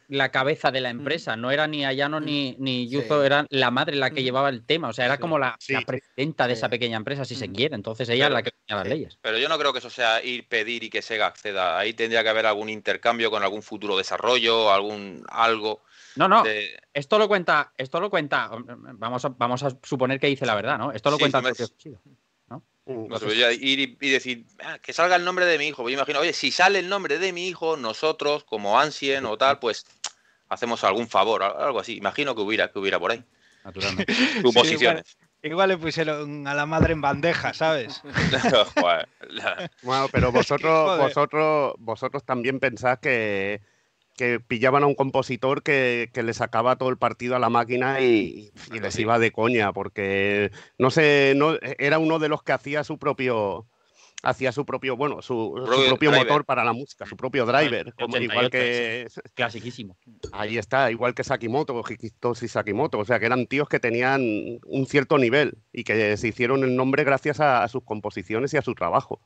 la, 0.09 0.29
cabeza 0.31 0.71
de 0.71 0.81
la 0.81 0.91
empresa, 0.91 1.37
no 1.37 1.51
era 1.51 1.67
ni 1.67 1.85
Ayano 1.85 2.21
ni, 2.21 2.57
ni 2.59 2.89
Yuzo, 2.89 3.25
era 3.25 3.47
la 3.51 3.71
madre 3.71 3.97
la 3.97 4.11
que 4.11 4.21
mm. 4.21 4.25
llevaba 4.25 4.49
el 4.49 4.65
tema, 4.65 4.89
o 4.89 4.93
sea, 4.93 5.07
era 5.07 5.19
como 5.19 5.39
la, 5.39 5.57
presidenta 5.87 6.47
de 6.47 6.55
esa 6.55 6.69
pequeña 6.69 6.97
empresa, 6.97 7.25
si 7.25 7.35
se 7.35 7.49
mm. 7.49 7.53
quiere, 7.53 7.75
entonces 7.75 8.09
ella 8.09 8.27
es 8.27 8.33
la 8.33 8.43
que 8.43 8.53
tenía 8.53 8.83
las 8.83 8.89
leyes. 8.89 9.19
Pero 9.21 9.39
yo 9.39 9.49
no 9.49 9.59
creo 9.59 9.73
que 9.73 9.79
eso 9.79 9.91
sea 9.91 10.23
ir, 10.23 10.47
pedir 10.49 10.85
y 10.85 10.91
que 10.91 11.03
Sega 11.03 11.27
acceda, 11.27 11.79
ahí 11.79 11.95
tendría 11.95 12.23
que 12.23 12.29
haber 12.29 12.47
algún 12.47 12.69
intercambio 12.69 13.31
con 13.31 13.43
algún 13.43 13.63
futuro 13.63 13.97
desarrollo, 13.97 14.73
algún 14.73 15.25
algo... 15.29 15.83
No, 16.17 16.29
no, 16.29 16.45
esto 16.93 17.19
lo 17.19 17.27
cuenta, 17.27 17.73
esto 17.77 18.01
lo 18.01 18.09
cuenta, 18.09 18.49
vamos 18.95 19.25
a, 19.25 19.31
vamos 19.31 19.63
a 19.65 19.71
suponer 19.83 20.21
que 20.21 20.29
dice 20.29 20.47
la 20.47 20.55
verdad, 20.55 20.79
¿no? 20.79 20.93
Esto 20.93 21.11
lo 21.11 21.19
cuenta 21.19 21.43
Uh, 22.87 23.09
ir 23.61 23.97
y, 24.01 24.11
decir, 24.11 24.45
ah, 24.63 24.79
que 24.79 24.93
salga 24.93 25.17
el 25.17 25.25
nombre 25.25 25.47
de 25.47 25.57
mi 25.57 25.69
hijo. 25.69 25.83
Pues 25.83 25.93
yo 25.93 25.99
imagino, 25.99 26.21
oye, 26.21 26.35
si 26.35 26.51
sale 26.51 26.79
el 26.79 26.89
nombre 26.89 27.19
de 27.19 27.33
mi 27.33 27.49
hijo, 27.49 27.79
nosotros, 27.79 28.45
como 28.45 28.79
Ansien 28.79 29.25
o 29.25 29.39
tal, 29.39 29.59
pues 29.59 29.87
hacemos 30.51 30.85
algún 30.85 31.09
favor, 31.09 31.43
algo 31.43 31.81
así. 31.81 31.97
Imagino 31.97 32.35
que 32.35 32.43
hubiera, 32.43 32.71
que 32.71 32.79
hubiera 32.79 32.99
por 32.99 33.13
ahí. 33.13 33.25
Naturalmente. 33.65 34.13
Suposiciones. 34.43 35.17
igual, 35.43 35.71
le 35.71 35.79
pusieron 35.79 36.47
a 36.47 36.55
la 36.55 36.67
madre 36.67 36.93
en 36.93 37.01
bandeja, 37.01 37.55
¿sabes? 37.55 38.03
bueno, 39.83 40.09
pero 40.13 40.31
vosotros, 40.31 40.99
vosotros, 40.99 41.75
vosotros 41.79 42.23
también 42.25 42.61
pensás 42.61 42.99
que 42.99 43.63
que 44.17 44.41
pillaban 44.41 44.83
a 44.83 44.87
un 44.87 44.95
compositor 44.95 45.63
que, 45.63 46.11
le 46.15 46.35
sacaba 46.35 46.77
todo 46.77 46.89
el 46.89 46.99
partido 46.99 47.37
a 47.37 47.39
la 47.39 47.51
máquina 47.51 48.01
y, 48.01 48.53
les 48.71 48.99
iba 48.99 49.19
de 49.19 49.33
coña, 49.33 49.73
porque 49.73 50.51
no 50.79 50.91
sé, 50.91 51.35
no, 51.37 51.57
era 51.79 51.99
uno 51.99 52.19
de 52.19 52.29
los 52.29 52.43
que 52.43 52.53
hacía 52.53 52.85
su 52.85 52.99
propio 52.99 53.67
hacía 54.25 54.53
su 54.53 54.65
propio, 54.65 54.97
bueno, 54.97 55.21
su, 55.21 55.53
propio 55.89 56.11
motor 56.11 56.45
para 56.47 56.65
la 56.65 56.73
música, 56.73 57.05
su 57.05 57.17
propio 57.17 57.45
driver, 57.45 57.93
como, 57.95 58.17
igual 58.17 58.51
que 58.51 59.07
clasiquísimo. 59.35 59.97
Ahí 60.33 60.57
está, 60.57 60.91
igual 60.91 61.15
que 61.15 61.25
Sakimoto, 61.25 61.83
Hikitoshi 61.87 62.49
Sakimoto, 62.49 62.99
o 62.99 63.05
sea, 63.05 63.21
que 63.21 63.27
eran 63.27 63.47
tíos 63.47 63.69
que 63.69 63.81
tenían 63.81 64.23
un 64.65 64.87
cierto 64.87 65.19
nivel 65.19 65.59
y 65.73 65.85
que 65.85 66.17
se 66.17 66.29
hicieron 66.29 66.65
el 66.65 66.75
nombre 66.75 67.05
gracias 67.05 67.41
a, 67.41 67.69
sus 67.69 67.85
composiciones 67.85 68.55
y 68.55 68.57
a 68.57 68.63
su 68.63 68.75
trabajo. 68.75 69.21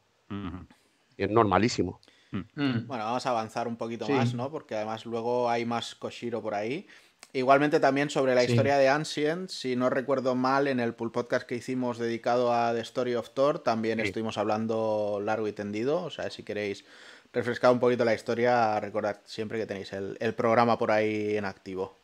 Y 1.17 1.23
es 1.23 1.31
normalísimo. 1.31 2.01
Mm. 2.31 2.39
Mm. 2.55 2.87
Bueno, 2.87 3.05
vamos 3.05 3.27
a 3.27 3.31
avanzar 3.31 3.69
un 3.69 3.77
poquito 3.77 4.09
más, 4.09 4.35
¿no? 4.35 4.51
Porque 4.51 4.75
además 4.75 5.07
luego 5.07 5.49
hay 5.49 5.65
más 5.65 5.95
Koshiro 5.95 6.43
por 6.43 6.55
ahí. 6.55 6.87
Igualmente 7.33 7.79
también 7.79 8.09
sobre 8.09 8.35
la 8.35 8.43
historia 8.43 8.79
de 8.79 8.89
Ancient, 8.89 9.51
si 9.51 9.77
no 9.77 9.91
recuerdo 9.91 10.35
mal, 10.35 10.67
en 10.67 10.81
el 10.81 10.95
pool 10.95 11.13
podcast 11.13 11.47
que 11.47 11.57
hicimos 11.57 11.99
dedicado 11.99 12.55
a 12.55 12.73
The 12.73 12.81
Story 12.81 13.17
of 13.17 13.31
Thor, 13.31 13.59
también 13.59 14.01
estuvimos 14.01 14.39
hablando 14.39 15.21
largo 15.23 15.47
y 15.47 15.53
tendido. 15.53 16.03
O 16.03 16.11
sea, 16.11 16.31
si 16.31 16.43
queréis 16.43 16.87
refrescar 17.33 17.71
un 17.71 17.81
poquito 17.81 18.05
la 18.07 18.15
historia, 18.15 18.81
recordad 18.81 19.21
siempre 19.25 19.59
que 19.59 19.67
tenéis 19.67 19.93
el, 19.93 20.35
programa 20.35 20.79
por 20.79 20.91
ahí 20.91 21.37
en 21.37 21.45
activo. 21.45 21.99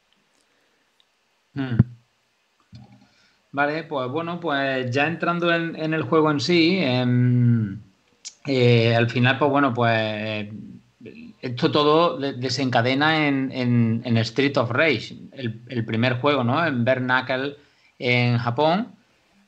Mm. 1.54 1.78
Vale, 3.52 3.84
pues 3.84 4.10
bueno, 4.10 4.40
pues 4.40 4.90
ya 4.90 5.06
entrando 5.06 5.54
en, 5.54 5.94
el 5.94 6.02
juego 6.02 6.30
en 6.30 6.40
sí, 6.40 6.78
em, 6.80 7.80
eh, 8.46 8.94
al 8.94 9.08
final, 9.08 9.38
pues 9.38 9.50
bueno, 9.50 9.72
pues 9.72 10.48
esto 11.40 11.70
todo 11.70 12.18
desencadena 12.18 13.28
en, 13.28 14.16
Street 14.18 14.56
of 14.56 14.70
Rage, 14.70 15.16
el, 15.32 15.84
primer 15.84 16.14
juego, 16.14 16.44
¿no? 16.44 16.64
En 16.64 16.84
Bernacle 16.84 17.56
en 17.98 18.38
Japón. 18.38 18.88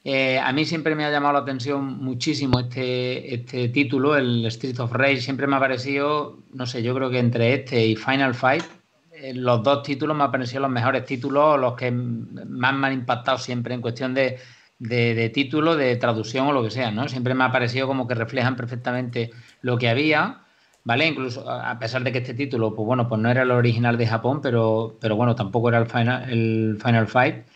Eh, 0.05 0.39
a 0.39 0.53
mí 0.53 0.65
siempre 0.65 0.95
me 0.95 1.05
ha 1.05 1.11
llamado 1.11 1.33
la 1.33 1.41
atención 1.41 1.99
muchísimo 1.99 2.61
este, 2.61 3.35
este 3.35 3.69
título, 3.71 4.17
el 4.17 4.47
Street 4.47 4.79
of 4.79 4.93
Rage. 4.93 5.21
Siempre 5.21 5.47
me 5.47 5.57
ha 5.57 5.61
parecido, 5.61 6.39
no 6.53 6.65
sé, 6.65 6.83
yo 6.83 6.95
creo 6.95 7.11
que 7.11 7.19
entre 7.19 7.55
este 7.55 7.85
y 7.85 7.97
Final 7.97 8.35
Fight, 8.35 8.65
eh, 9.13 9.35
los 9.35 9.63
dos 9.63 9.83
títulos 9.83 10.17
me 10.17 10.25
han 10.25 10.31
parecido 10.31 10.61
los 10.61 10.71
mejores 10.71 11.05
títulos, 11.05 11.59
los 11.59 11.75
que 11.75 11.91
más 11.91 12.75
me 12.75 12.87
han 12.87 12.93
impactado 12.93 13.39
siempre 13.39 13.75
en 13.75 13.81
cuestión 13.81 14.15
de, 14.15 14.39
de, 14.79 15.31
título, 15.31 15.77
de 15.77 15.97
traducción 15.97 16.47
o 16.49 16.53
lo 16.53 16.63
que 16.63 16.71
sea, 16.71 16.91
¿no? 16.91 17.09
Siempre 17.09 17.35
me 17.35 17.45
ha 17.45 17.53
parecido 17.53 17.87
como 17.87 18.07
que 18.07 18.15
reflejan 18.15 18.57
perfectamente 18.57 19.31
lo 19.63 19.79
que 19.79 19.89
había, 19.89 20.43
¿vale? 20.85 21.07
Incluso 21.07 21.49
a 21.49 21.79
pesar 21.79 22.05
de 22.05 22.13
que 22.13 22.19
este 22.19 22.35
título, 22.35 22.75
pues 22.75 22.87
bueno, 22.87 23.09
pues 23.09 23.21
no 23.21 23.31
era 23.31 23.43
el 23.43 23.51
original 23.51 23.97
de 23.97 24.07
Japón, 24.07 24.41
pero, 24.43 24.97
pero 25.01 25.17
bueno, 25.17 25.35
tampoco 25.35 25.69
era 25.69 25.79
el 25.79 25.87
Final, 25.87 26.31
el 26.31 26.79
final 26.83 27.07
Fight. 27.09 27.47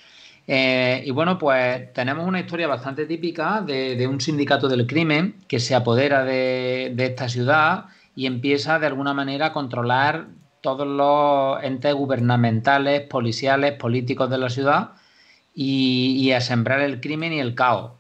Eh, 0.47 1.03
y 1.07 1.11
bueno, 1.13 1.39
pues 1.39 1.93
tenemos 1.93 2.27
una 2.27 2.41
historia 2.41 2.67
bastante 2.67 3.07
típica 3.07 3.61
de, 3.61 4.07
un 4.09 4.21
sindicato 4.21 4.69
del 4.69 4.87
crimen 4.87 5.37
que 5.47 5.61
se 5.61 5.75
apodera 5.75 6.25
de, 6.25 6.93
de 6.95 7.07
esta 7.07 7.29
ciudad 7.29 7.87
y 8.17 8.27
empieza 8.27 8.79
de 8.79 8.87
alguna 8.87 9.15
manera 9.15 9.47
a 9.47 9.53
controlar 9.53 10.29
todos 10.61 10.87
los 10.87 11.63
entes 11.63 11.95
gubernamentales, 11.95 13.03
policiales, 13.03 13.75
políticos 13.75 14.29
de 14.31 14.39
la 14.39 14.51
ciudad 14.51 14.91
y, 15.55 16.33
a 16.33 16.41
sembrar 16.41 16.81
el 16.81 17.01
crimen 17.01 17.33
y 17.33 17.41
el 17.41 17.55
caos, 17.55 17.93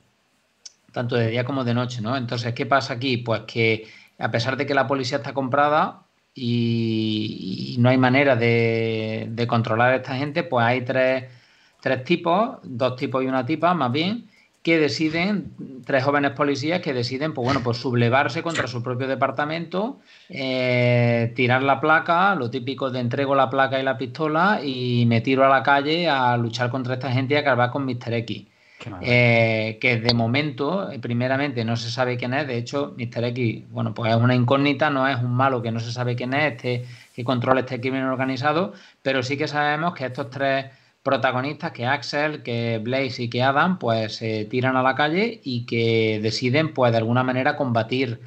tanto 0.92 1.16
de 1.16 1.28
día 1.30 1.44
como 1.44 1.64
de 1.64 1.74
noche, 1.74 2.00
¿no? 2.00 2.16
Entonces, 2.16 2.54
¿qué 2.54 2.66
pasa 2.66 2.94
aquí? 2.94 3.18
Pues 3.18 3.42
que 3.42 3.88
a 4.18 4.30
pesar 4.30 4.56
de 4.56 4.66
que 4.66 4.74
la 4.74 4.86
policía 4.86 5.18
está 5.18 5.34
comprada 5.34 6.02
y, 6.34 7.76
no 7.80 7.88
hay 7.88 7.98
manera 7.98 8.36
de, 8.36 9.46
controlar 9.48 9.92
a 9.92 9.96
esta 9.96 10.16
gente, 10.16 10.44
pues 10.44 10.64
hay 10.64 10.82
tres, 10.84 11.24
tres 11.80 12.04
tipos, 12.04 12.58
dos 12.62 12.96
tipos 12.96 13.22
y 13.24 13.26
una 13.26 13.46
tipa, 13.46 13.74
más 13.74 13.92
bien, 13.92 14.29
que 14.62 14.78
deciden, 14.78 15.52
tres 15.86 16.04
jóvenes 16.04 16.32
policías 16.32 16.80
que 16.80 16.92
deciden, 16.92 17.32
pues 17.32 17.44
bueno, 17.46 17.62
pues 17.62 17.78
sublevarse 17.78 18.42
contra 18.42 18.66
su 18.66 18.82
propio 18.82 19.08
departamento, 19.08 20.00
eh, 20.28 21.32
tirar 21.34 21.62
la 21.62 21.80
placa, 21.80 22.34
lo 22.34 22.50
típico 22.50 22.90
de 22.90 23.00
entrego 23.00 23.34
la 23.34 23.48
placa 23.48 23.80
y 23.80 23.82
la 23.82 23.96
pistola 23.96 24.60
y 24.62 25.06
me 25.06 25.22
tiro 25.22 25.46
a 25.46 25.48
la 25.48 25.62
calle 25.62 26.08
a 26.10 26.36
luchar 26.36 26.68
contra 26.70 26.94
esta 26.94 27.10
gente 27.10 27.34
y 27.34 27.36
acabar 27.38 27.70
con 27.70 27.86
Mr. 27.86 28.12
X. 28.12 28.46
Eh, 29.02 29.78
que 29.80 30.00
de 30.00 30.14
momento, 30.14 30.90
primeramente, 31.02 31.64
no 31.64 31.76
se 31.76 31.90
sabe 31.90 32.16
quién 32.16 32.32
es. 32.32 32.46
De 32.46 32.56
hecho, 32.56 32.94
Mr. 32.96 33.24
X, 33.24 33.64
bueno, 33.70 33.92
pues 33.94 34.10
es 34.10 34.18
una 34.18 34.34
incógnita, 34.34 34.88
no 34.88 35.06
es 35.06 35.18
un 35.18 35.32
malo 35.34 35.60
que 35.60 35.70
no 35.70 35.80
se 35.80 35.92
sabe 35.92 36.16
quién 36.16 36.32
es, 36.32 36.52
este, 36.52 36.86
que 37.14 37.24
controla 37.24 37.60
este 37.60 37.80
crimen 37.80 38.04
organizado, 38.04 38.72
pero 39.02 39.22
sí 39.22 39.36
que 39.36 39.48
sabemos 39.48 39.94
que 39.94 40.06
estos 40.06 40.30
tres 40.30 40.66
protagonistas 41.02 41.72
que 41.72 41.86
Axel, 41.86 42.42
que 42.42 42.78
Blaze 42.82 43.24
y 43.24 43.30
que 43.30 43.42
Adam, 43.42 43.78
pues 43.78 44.16
se 44.16 44.44
tiran 44.46 44.76
a 44.76 44.82
la 44.82 44.94
calle 44.94 45.40
y 45.44 45.66
que 45.66 46.20
deciden, 46.22 46.74
pues 46.74 46.92
de 46.92 46.98
alguna 46.98 47.22
manera, 47.22 47.56
combatir 47.56 48.20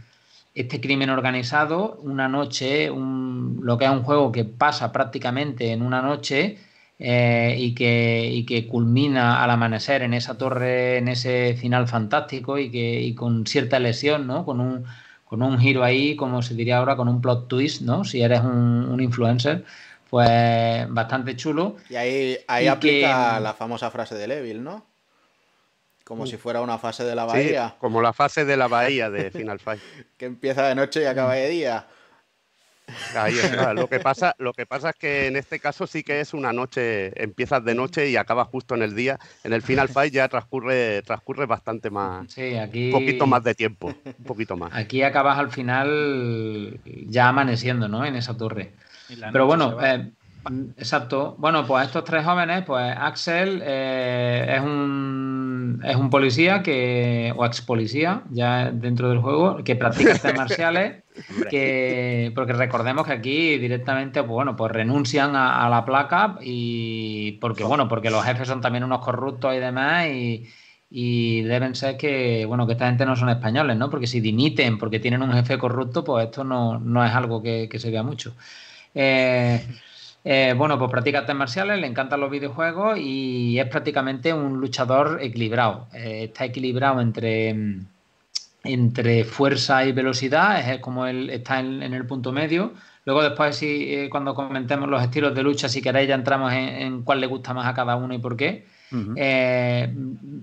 este 0.56 0.82
crimen 0.82 1.10
organizado 1.10 1.98
una 2.04 2.28
noche, 2.28 2.92
un, 2.92 3.60
lo 3.64 3.78
que 3.78 3.86
es 3.86 3.92
un 3.92 4.04
juego 4.04 4.32
que 4.32 4.46
pasa 4.46 4.92
prácticamente 4.92 5.72
en 5.72 5.82
una 5.82 6.02
noche, 6.02 6.58
eh, 7.00 7.56
y, 7.60 7.74
que, 7.76 8.30
y 8.32 8.46
que 8.46 8.68
culmina 8.68 9.44
al 9.44 9.52
amanecer 9.52 10.04
en 10.04 10.14
esa 10.14 10.38
torre, 10.38 10.98
en 11.00 11.08
ese 11.10 11.56
final 11.56 11.88
fantástico 11.88 12.58
y, 12.58 12.72
que, 12.72 13.02
y 13.02 13.16
con 13.16 13.46
cierta 13.46 13.80
lesión, 13.80 14.28
¿no? 14.28 14.46
Con 14.46 14.60
un, 14.62 14.86
con 15.26 15.42
un 15.42 15.60
giro 15.60 15.84
ahí, 15.84 16.16
como 16.16 16.42
se 16.42 16.56
diría 16.56 16.78
ahora, 16.78 16.96
con 16.96 17.08
un 17.10 17.20
plot 17.22 17.48
twist, 17.48 17.82
¿no? 17.82 18.06
Si 18.06 18.22
eres 18.22 18.42
un, 18.42 18.88
un 18.90 19.02
influencer, 19.02 19.66
pues 20.14 20.86
bastante 20.94 21.36
chulo. 21.36 21.78
Y 21.90 21.96
ahí, 21.96 22.38
ahí 22.48 22.66
Y 22.66 22.68
aplica 22.68 23.34
que- 23.38 23.42
la 23.42 23.56
famosa 23.58 23.90
frase 23.90 24.14
de 24.14 24.28
Levil, 24.28 24.64
¿no? 24.64 24.86
Como 26.04 26.22
Uh. 26.24 26.28
si 26.28 26.38
fuera 26.38 26.62
una 26.62 26.78
fase 26.78 27.04
de 27.04 27.16
la 27.16 27.24
Sí, 27.24 27.28
bahía, 27.30 27.74
como 27.80 28.00
la 28.00 28.14
fase 28.14 28.46
de 28.46 28.56
la 28.56 28.68
bahía 28.68 29.10
de 29.10 29.32
Final 29.32 29.60
Fight. 29.60 29.82
que 30.20 30.26
empieza 30.26 30.68
de 30.68 30.76
noche 30.76 31.02
y 31.02 31.06
acaba 31.06 31.34
de 31.34 31.50
día. 31.50 31.88
Ahí 33.16 33.40
está. 33.40 33.74
Lo 33.74 33.88
que 33.88 34.00
pasa, 34.02 34.36
lo 34.38 34.54
que 34.54 34.68
pasa 34.68 34.92
es 34.92 34.96
que 34.98 35.26
en 35.26 35.36
este 35.36 35.60
caso 35.60 35.88
sí 35.88 36.04
que 36.04 36.20
es 36.20 36.36
una 36.36 36.54
noche, 36.54 37.12
empiezas 37.20 37.66
de 37.66 37.74
noche 37.74 38.08
y 38.08 38.16
acabas 38.16 38.50
justo 38.50 38.76
en 38.76 38.84
el 38.84 38.94
día. 38.96 39.18
En 39.44 39.52
el 39.54 39.64
Final 39.64 39.90
Fight 39.90 40.14
ya 40.14 40.28
transcurre, 40.28 41.02
transcurre 41.02 41.48
bastante 41.48 41.90
más, 41.90 42.32
Sí, 42.32 42.56
aquí. 42.56 42.88
un 42.88 42.92
poquito 43.00 43.26
más 43.26 43.44
de 43.44 43.56
tiempo, 43.56 43.88
un 44.06 44.26
poquito 44.26 44.56
más. 44.56 44.72
Aquí 44.76 45.02
acabas 45.02 45.40
al 45.40 45.50
final 45.50 46.80
ya 47.08 47.30
amaneciendo, 47.30 47.88
¿no? 47.88 48.06
En 48.06 48.16
esa 48.16 48.38
torre. 48.38 48.74
Pero 49.32 49.46
bueno, 49.46 49.78
eh, 49.82 50.12
exacto. 50.78 51.36
Bueno, 51.38 51.66
pues 51.66 51.88
estos 51.88 52.04
tres 52.04 52.26
jóvenes, 52.26 52.64
pues 52.66 52.96
Axel 52.98 53.62
eh, 53.64 54.56
es 54.58 54.62
un 54.62 55.82
es 55.84 55.96
un 55.96 56.10
policía 56.10 56.62
que 56.64 57.34
o 57.36 57.46
ex 57.46 57.62
policía 57.62 58.24
ya 58.30 58.72
dentro 58.72 59.10
del 59.10 59.20
juego 59.20 59.64
que 59.64 59.76
practica 59.76 60.14
artes 60.14 60.36
marciales. 60.38 61.04
que 61.50 62.32
porque 62.34 62.54
recordemos 62.54 63.06
que 63.06 63.14
aquí 63.14 63.58
directamente, 63.58 64.22
pues 64.22 64.32
bueno, 64.32 64.56
pues 64.56 64.72
renuncian 64.72 65.36
a, 65.36 65.66
a 65.66 65.70
la 65.70 65.86
placa 65.86 66.38
y 66.42 67.34
porque 67.34 67.64
bueno, 67.64 67.88
porque 67.88 68.10
los 68.10 68.24
jefes 68.26 68.48
son 68.48 68.62
también 68.62 68.84
unos 68.84 69.00
corruptos 69.04 69.54
y 69.56 69.60
demás 69.60 70.08
y 70.08 70.48
y 70.96 71.42
deben 71.42 71.74
ser 71.74 71.98
que, 71.98 72.46
bueno, 72.46 72.68
que 72.68 72.74
esta 72.74 72.86
gente 72.86 73.04
no 73.04 73.16
son 73.16 73.30
españoles, 73.30 73.76
¿no? 73.78 73.90
Porque 73.90 74.06
si 74.06 74.22
dimiten 74.22 74.78
porque 74.78 75.00
tienen 75.00 75.24
un 75.24 75.34
jefe 75.34 75.58
corrupto, 75.58 76.04
pues 76.04 76.26
esto 76.26 76.44
no, 76.44 76.78
no 76.78 77.04
es 77.04 77.12
algo 77.12 77.42
que, 77.42 77.68
que 77.68 77.80
se 77.80 77.90
vea 77.90 78.04
mucho. 78.04 78.36
Eh, 78.96 79.66
eh, 80.26 80.54
bueno, 80.56 80.80
pues 80.80 80.90
practica 80.90 81.20
artes 81.20 81.36
marciales, 81.36 81.80
le 81.80 81.88
encantan 81.88 82.22
los 82.22 82.32
videojuegos 82.32 82.98
y 82.98 83.60
es 83.60 83.68
prácticamente 83.68 84.34
un 84.34 84.60
luchador 84.60 85.20
equilibrado. 85.22 85.88
Eh, 85.94 86.26
está 86.26 86.46
equilibrado 86.46 87.02
entre, 87.02 87.56
entre 88.64 89.24
fuerza 89.26 89.86
y 89.86 89.92
velocidad, 89.92 90.72
es 90.72 90.80
como 90.80 91.06
él 91.08 91.30
está 91.30 91.60
en, 91.60 91.84
en 91.84 91.94
el 91.94 92.06
punto 92.06 92.32
medio. 92.32 92.74
Luego 93.06 93.22
después, 93.22 93.58
si, 93.58 93.94
eh, 93.94 94.10
cuando 94.10 94.34
comentemos 94.34 94.88
los 94.88 95.02
estilos 95.04 95.36
de 95.36 95.44
lucha, 95.44 95.68
si 95.68 95.82
queréis 95.82 96.08
ya 96.08 96.16
entramos 96.16 96.54
en, 96.54 96.70
en 96.70 97.04
cuál 97.04 97.20
le 97.20 97.28
gusta 97.28 97.54
más 97.54 97.68
a 97.68 97.74
cada 97.74 97.98
uno 97.98 98.14
y 98.14 98.20
por 98.20 98.38
qué. 98.38 98.66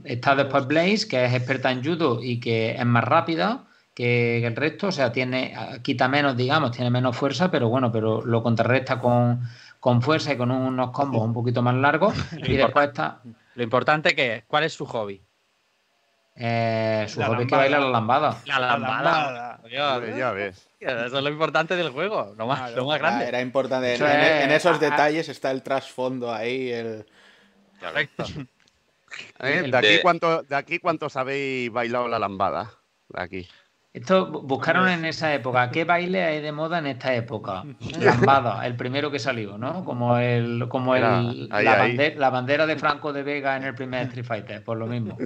Está 0.03 0.35
después 0.35 0.67
Blaze, 0.67 1.07
que 1.09 1.25
es 1.25 1.33
experta 1.33 1.71
en 1.71 1.85
judo 1.85 2.21
y 2.21 2.41
que 2.41 2.73
es 2.73 2.85
más 2.85 3.05
rápida 3.05 3.65
que 4.01 4.47
el 4.47 4.57
resto, 4.57 4.89
o 4.89 4.93
sea, 4.93 5.13
tiene 5.13 5.55
quita 5.83 6.09
menos, 6.09 6.37
digamos, 6.37 6.71
tiene 6.73 6.91
menos 6.91 7.17
fuerza, 7.17 7.51
pero 7.51 7.69
bueno, 7.69 7.91
pero 7.93 8.23
lo 8.25 8.43
contrarresta 8.43 8.99
con, 8.99 9.41
con 9.79 10.01
fuerza 10.03 10.33
y 10.33 10.37
con 10.37 10.51
unos 10.51 10.91
combos 10.91 11.23
un 11.23 11.33
poquito 11.35 11.63
más 11.63 11.75
largos. 11.75 12.15
y 12.33 12.57
después 12.57 12.89
está 12.89 13.21
Lo 13.55 13.63
importante 13.63 14.15
que 14.15 14.37
es, 14.37 14.45
¿cuál 14.47 14.65
es 14.65 14.73
su 14.73 14.87
hobby? 14.87 15.21
eh, 16.37 17.05
su 17.09 17.21
La 17.21 17.27
hobby 17.27 17.43
es 17.43 17.49
que 17.49 17.57
baila 17.57 17.79
la 17.81 17.91
lambada. 17.91 18.37
La 18.47 18.59
La 18.59 18.67
lambada. 18.79 19.61
Ya 19.71 20.31
ves. 20.33 20.67
Eso 20.81 21.19
es 21.19 21.23
lo 21.25 21.29
importante 21.29 21.77
del 21.77 21.91
juego, 21.91 22.35
lo 22.39 22.47
más, 22.47 22.59
Claro. 22.61 22.77
lo 22.77 22.85
más 22.87 22.99
grande. 22.99 23.27
Era 23.29 23.41
importante. 23.43 23.93
En, 23.93 23.99
Sí. 23.99 24.05
en- 24.05 24.43
en 24.45 24.51
esos 24.53 24.81
detalles 24.81 25.29
está 25.29 25.51
el 25.51 25.63
trasfondo 25.63 26.33
ahí. 26.33 26.71
El... 26.71 27.07
Correcto. 27.79 28.25
¿Eh? 29.41 29.63
¿De, 29.71 29.77
aquí 29.77 29.99
cuánto, 30.01 30.43
¿De 30.45 30.57
aquí 30.57 30.79
cuántos 30.79 31.17
habéis 31.17 31.71
bailado 31.71 32.09
la 32.09 32.19
lambada? 32.19 32.71
De 33.09 33.21
aquí. 33.21 33.49
Esto 33.93 34.31
bu- 34.31 34.43
buscaron 34.47 34.89
en 34.89 35.05
esa 35.05 35.35
época. 35.35 35.71
¿Qué 35.71 35.85
baile 35.85 36.23
hay 36.25 36.41
de 36.41 36.53
moda 36.53 36.79
en 36.79 36.87
esta 36.87 37.13
época? 37.15 37.65
Lambada, 38.01 38.65
el 38.67 38.77
primero 38.77 39.11
que 39.11 39.19
salió, 39.19 39.59
¿no? 39.59 39.85
Como 39.85 40.17
el, 40.17 40.67
como 40.69 40.95
el, 40.95 41.03
ahí, 41.51 41.65
la, 41.65 41.73
ahí. 41.83 41.97
bande- 41.97 42.15
la 42.17 42.31
bandera 42.31 42.67
de 42.67 42.77
Franco 42.77 43.13
de 43.13 43.23
Vega 43.25 43.57
en 43.57 43.65
el 43.65 43.75
primer 43.75 44.07
Street 44.07 44.25
Fighter, 44.25 44.63
por 44.63 44.79
lo 44.79 44.87
mismo. 44.87 45.17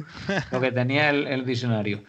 Lo 0.50 0.60
que 0.60 0.72
tenía 0.72 1.10
el, 1.10 1.26
el 1.26 1.44
diccionario. 1.44 2.02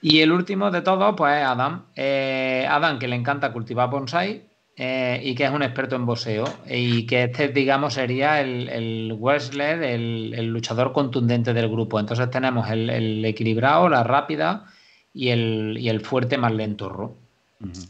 Y 0.00 0.20
el 0.20 0.32
último 0.32 0.70
de 0.70 0.80
todos, 0.80 1.14
pues 1.16 1.36
es 1.36 1.44
Adam. 1.44 1.84
Eh, 1.94 2.66
Adam, 2.70 2.98
que 2.98 3.06
le 3.06 3.16
encanta 3.16 3.52
cultivar 3.52 3.90
bonsai 3.90 4.46
eh, 4.76 5.20
y 5.22 5.34
que 5.34 5.44
es 5.44 5.50
un 5.50 5.62
experto 5.62 5.96
en 5.96 6.06
boxeo. 6.06 6.44
Y 6.66 7.04
que 7.06 7.24
este, 7.24 7.48
digamos, 7.48 7.92
sería 7.92 8.40
el, 8.40 8.70
el 8.70 9.12
wrestler, 9.20 9.82
el, 9.82 10.32
el 10.34 10.46
luchador 10.46 10.94
contundente 10.94 11.52
del 11.52 11.68
grupo. 11.68 12.00
Entonces 12.00 12.30
tenemos 12.30 12.70
el, 12.70 12.88
el 12.88 13.22
equilibrado, 13.26 13.90
la 13.90 14.02
rápida 14.02 14.64
y 15.14 15.30
el, 15.30 15.76
y 15.78 15.88
el 15.88 16.00
fuerte 16.00 16.38
más 16.38 16.52
lento. 16.52 16.88
Ro. 16.88 17.16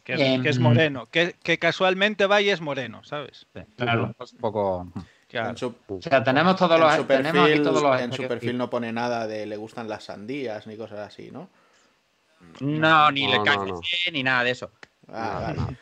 Que, 0.05 0.15
es- 0.15 0.21
Em, 0.21 0.43
que 0.43 0.49
es 0.49 0.59
moreno. 0.59 1.07
Que, 1.11 1.35
que 1.43 1.59
casualmente 1.59 2.27
va 2.27 2.41
y 2.41 2.51
es 2.51 2.61
moreno, 2.61 3.03
¿sabes? 3.05 3.47
Claro. 3.77 4.15
Es 4.21 4.33
un 4.33 4.39
poco. 4.39 4.87
Claro. 5.29 5.57
Su, 5.57 5.75
O 5.87 6.03
sea, 6.03 6.25
tenemos 6.25 6.57
todos 6.57 6.73
en 6.75 6.81
los, 6.81 6.95
su 6.97 7.05
tenemos 7.05 7.29
aquí 7.43 7.51
perfil, 7.51 7.63
todos 7.63 7.83
los 7.83 8.01
en 8.01 8.13
su 8.13 8.27
perfil 8.27 8.59
no 8.59 8.69
pone 8.69 8.93
nada 8.93 9.29
de 9.29 9.47
le 9.47 9.57
gustan 9.57 9.89
las 9.89 10.03
sandías 10.05 10.67
ni 10.67 10.77
cosas 10.77 10.99
así, 10.99 11.31
¿no? 11.31 11.49
No, 12.61 13.11
ni 13.13 13.27
No, 13.27 13.31
le 13.33 13.39
no, 13.39 13.45
cae 13.45 13.57
no. 13.59 13.81
ni 14.13 14.23
nada 14.25 14.43
de 14.45 14.51
eso. 14.51 14.71
Ah, 15.09 15.55
vale. 15.57 15.77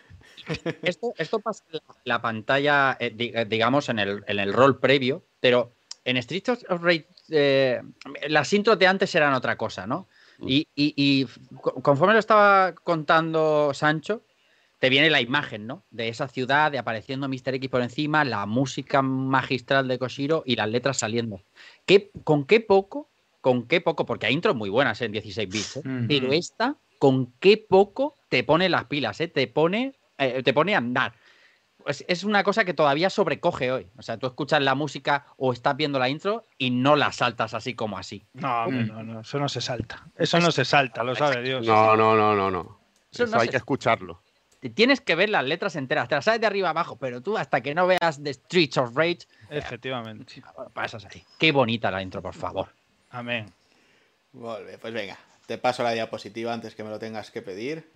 Esto, 0.82 1.12
esto 1.18 1.40
pasa 1.40 1.62
en 1.70 1.74
la, 1.74 1.94
la 2.04 2.22
pantalla, 2.22 2.96
eh, 2.98 3.14
eh, 3.18 3.44
digamos, 3.46 3.90
en 3.90 3.98
el, 3.98 4.24
en 4.26 4.38
el 4.38 4.54
rol 4.54 4.78
previo, 4.78 5.22
pero 5.40 5.72
en 6.06 6.16
Street 6.16 6.44
of 6.70 6.82
Rage 6.82 7.06
eh, 7.28 7.82
las 8.28 8.50
intros 8.54 8.78
de 8.78 8.86
antes 8.86 9.14
eran 9.14 9.34
otra 9.34 9.56
cosa, 9.58 9.86
¿no? 9.86 10.08
Y, 10.46 10.68
y- 10.74 10.94
y 10.96 11.26
co- 11.60 11.74
conforme 11.82 12.12
lo 12.14 12.18
estaba 12.20 12.74
contando 12.74 13.72
Sancho, 13.74 14.22
te 14.78 14.88
viene 14.88 15.10
la 15.10 15.20
imagen, 15.20 15.66
¿no? 15.66 15.84
De 15.90 16.08
esa 16.08 16.28
ciudad, 16.28 16.70
de 16.70 16.78
apareciendo 16.78 17.28
Mr. 17.28 17.54
X 17.54 17.68
por 17.68 17.82
encima, 17.82 18.24
la 18.24 18.46
música 18.46 19.02
magistral 19.02 19.88
de 19.88 19.98
Koshiro 19.98 20.42
y 20.46 20.54
las 20.56 20.68
letras 20.68 20.98
saliendo. 20.98 21.42
¿Qué, 21.86 22.10
¿Con 22.24 22.44
qué 22.44 22.60
poco? 22.60 23.08
¿Con 23.40 23.66
qué 23.66 23.80
poco? 23.80 24.06
Porque 24.06 24.26
hay 24.26 24.34
intros 24.34 24.54
muy 24.54 24.68
buenas 24.70 25.00
en 25.00 25.12
16 25.12 25.50
bits, 25.50 25.76
¿eh? 25.78 25.82
Pero 26.06 26.32
esta, 26.32 26.76
¿con 26.98 27.32
qué 27.40 27.56
poco 27.56 28.14
te 28.28 28.44
pone 28.44 28.68
las 28.68 28.84
pilas, 28.84 29.20
eh? 29.20 29.28
Te 29.28 29.46
pone, 29.48 29.94
eh, 30.18 30.42
te 30.44 30.52
pone 30.52 30.74
a 30.74 30.78
andar. 30.78 31.14
Es 32.06 32.24
una 32.24 32.44
cosa 32.44 32.64
que 32.64 32.74
todavía 32.74 33.08
sobrecoge 33.10 33.72
hoy. 33.72 33.88
O 33.96 34.02
sea, 34.02 34.16
tú 34.18 34.26
escuchas 34.26 34.60
la 34.62 34.74
música 34.74 35.26
o 35.36 35.52
estás 35.52 35.76
viendo 35.76 35.98
la 35.98 36.08
intro 36.08 36.44
y 36.58 36.70
no 36.70 36.96
la 36.96 37.12
saltas 37.12 37.54
así 37.54 37.74
como 37.74 37.96
así. 37.98 38.26
No, 38.34 38.64
hombre, 38.64 38.84
no, 38.84 39.02
no, 39.02 39.20
eso 39.20 39.38
no 39.38 39.48
se 39.48 39.60
salta. 39.60 40.06
Eso 40.16 40.38
no 40.40 40.50
se 40.50 40.64
salta, 40.64 41.02
lo 41.02 41.14
sabe 41.14 41.42
Dios. 41.42 41.66
No, 41.66 41.96
no, 41.96 42.14
no, 42.14 42.34
no, 42.36 42.50
no. 42.50 42.78
Eso 43.10 43.24
Eso, 43.24 43.34
no 43.34 43.40
hay 43.40 43.46
se- 43.48 43.52
que 43.52 43.56
escucharlo. 43.56 44.20
Te 44.60 44.70
Tienes 44.70 45.00
que 45.00 45.14
ver 45.14 45.28
las 45.30 45.44
letras 45.44 45.76
enteras, 45.76 46.08
te 46.08 46.16
las 46.16 46.24
sabes 46.24 46.40
de 46.40 46.46
arriba 46.46 46.70
abajo, 46.70 46.96
pero 46.96 47.20
tú 47.22 47.38
hasta 47.38 47.60
que 47.60 47.74
no 47.74 47.86
veas 47.86 48.22
The 48.22 48.34
Streets 48.34 48.76
of 48.78 48.96
Rage, 48.96 49.20
Efectivamente. 49.50 50.42
pasas 50.74 51.04
ahí. 51.06 51.24
Qué 51.38 51.52
bonita 51.52 51.90
la 51.92 52.02
intro, 52.02 52.20
por 52.20 52.34
favor. 52.34 52.68
Amén. 53.10 53.52
Bé, 54.32 54.76
pues 54.78 54.92
venga, 54.92 55.16
te 55.46 55.58
paso 55.58 55.82
la 55.82 55.92
diapositiva 55.92 56.52
antes 56.52 56.74
que 56.74 56.82
me 56.84 56.90
lo 56.90 56.98
tengas 56.98 57.30
que 57.30 57.40
pedir. 57.40 57.88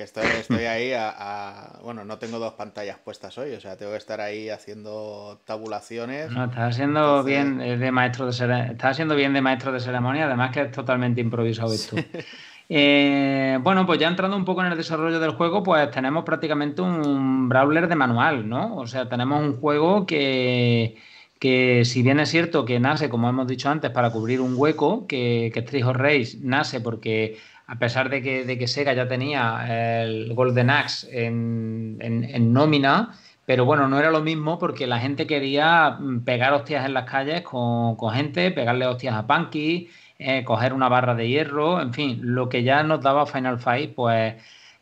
Que 0.00 0.04
estoy, 0.04 0.24
estoy 0.40 0.64
ahí 0.64 0.94
a, 0.94 1.10
a- 1.14 1.78
Bueno, 1.84 2.06
no 2.06 2.16
tengo 2.16 2.38
dos 2.38 2.54
pantallas 2.54 2.96
puestas 3.04 3.36
hoy, 3.36 3.52
o 3.52 3.60
sea, 3.60 3.76
tengo 3.76 3.92
que 3.92 3.98
estar 3.98 4.18
ahí 4.18 4.48
haciendo 4.48 5.42
tabulaciones. 5.44 6.30
No, 6.30 6.44
estás 6.46 6.70
haciendo 6.74 7.00
Entonces- 7.20 7.26
bien 7.26 7.60
eh, 7.60 7.76
de 7.76 7.92
maestro 7.92 8.24
de 8.24 8.32
cere- 8.32 8.70
estás 8.72 8.92
haciendo 8.92 9.14
bien 9.14 9.34
de 9.34 9.42
maestro 9.42 9.72
de 9.72 9.80
ceremonia, 9.80 10.24
además 10.24 10.52
que 10.52 10.62
es 10.62 10.72
totalmente 10.72 11.20
improvisado 11.20 11.74
esto. 11.74 11.96
Eh, 12.72 13.58
bueno, 13.62 13.84
pues 13.84 13.98
ya 13.98 14.06
entrando 14.06 14.36
un 14.36 14.44
poco 14.44 14.60
en 14.64 14.70
el 14.70 14.76
desarrollo 14.78 15.18
del 15.18 15.32
juego, 15.32 15.60
pues 15.64 15.90
tenemos 15.90 16.24
prácticamente 16.24 16.80
un 16.80 17.48
brawler 17.48 17.88
de 17.88 17.96
manual, 17.96 18.48
¿no? 18.48 18.76
O 18.76 18.86
sea, 18.86 19.08
tenemos 19.08 19.42
un 19.42 19.56
juego 19.56 20.06
que, 20.06 20.96
que 21.40 21.84
si 21.84 22.02
bien 22.04 22.20
es 22.20 22.28
cierto 22.30 22.64
que 22.64 22.78
nace, 22.78 23.08
como 23.10 23.28
hemos 23.28 23.48
dicho 23.48 23.68
antes, 23.68 23.90
para 23.90 24.10
cubrir 24.12 24.40
un 24.40 24.54
hueco, 24.56 25.08
que, 25.08 25.50
que 25.52 25.84
of 25.84 25.96
Rage 25.96 26.36
nace 26.42 26.80
porque 26.80 27.38
a 27.72 27.78
pesar 27.78 28.10
de 28.10 28.22
que, 28.22 28.44
de 28.44 28.58
que 28.58 28.66
Sega 28.66 28.92
ya 28.94 29.06
tenía 29.08 30.02
el 30.02 30.34
Golden 30.34 30.70
Axe 30.70 31.06
en, 31.26 31.98
en- 32.00 32.52
nómina, 32.52 33.14
pero 33.46 33.64
bueno, 33.64 33.88
no 33.88 33.98
era 33.98 34.10
lo 34.10 34.20
mismo 34.22 34.58
porque 34.58 34.86
la 34.86 34.98
gente 35.00 35.26
quería 35.26 35.90
mm, 36.00 36.20
pegar 36.24 36.52
hostias 36.52 36.84
en 36.86 36.94
las 36.94 37.08
calles 37.10 37.42
con, 37.42 37.96
con 37.96 38.12
gente, 38.14 38.50
pegarle 38.50 38.86
hostias 38.86 39.14
a 39.14 39.26
Punky, 39.26 39.88
eh, 40.18 40.44
coger 40.44 40.72
una 40.72 40.88
barra 40.88 41.14
de 41.14 41.28
hierro, 41.28 41.80
en 41.80 41.92
fin, 41.94 42.18
lo 42.22 42.48
que 42.48 42.62
ya 42.62 42.82
nos 42.82 43.00
daba 43.02 43.26
Final 43.26 43.58
Fight, 43.58 43.94
pues 43.94 44.34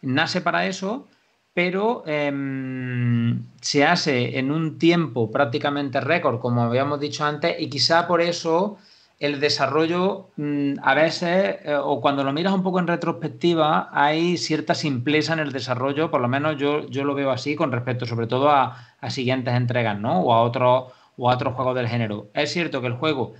nace 0.02 0.40
para 0.40 0.66
eso, 0.66 1.08
pero 1.54 2.04
em, 2.06 3.42
se 3.60 3.84
hace 3.84 4.38
en 4.38 4.50
un 4.52 4.78
tiempo 4.78 5.30
prácticamente 5.30 6.00
récord, 6.00 6.40
como 6.40 6.62
habíamos 6.62 7.00
dicho 7.00 7.24
antes, 7.24 7.56
y 7.58 7.68
quizá 7.68 8.06
por 8.06 8.20
eso 8.20 8.78
el 9.18 9.40
desarrollo 9.40 10.30
mm, 10.36 10.74
a 10.82 10.94
veces, 10.94 11.56
eh, 11.64 11.74
o 11.74 12.00
cuando 12.00 12.22
lo 12.24 12.32
miras 12.32 12.52
un 12.52 12.62
poco 12.62 12.78
en 12.78 12.86
retrospectiva, 12.86 13.90
hay 13.92 14.36
cierta 14.36 14.74
simpleza 14.74 15.32
en 15.32 15.40
el 15.40 15.52
desarrollo, 15.52 16.10
por 16.10 16.20
lo 16.20 16.28
menos 16.28 16.56
yo, 16.56 16.86
yo 16.88 17.04
lo 17.04 17.14
veo 17.14 17.30
así 17.30 17.56
con 17.56 17.72
respecto 17.72 18.06
sobre 18.06 18.26
todo 18.26 18.50
a, 18.50 18.76
siguientes 19.10 19.54
entregas, 19.54 19.98
¿no? 19.98 20.20
O 20.22 20.32
a, 20.32 20.42
otros, 20.42 20.92
o 21.16 21.30
a 21.30 21.34
otros 21.34 21.54
juegos 21.54 21.74
del 21.74 21.88
género. 21.88 22.28
Es 22.34 22.52
cierto 22.52 22.80
que 22.80 22.88
el 22.88 22.94
juego 22.94 23.34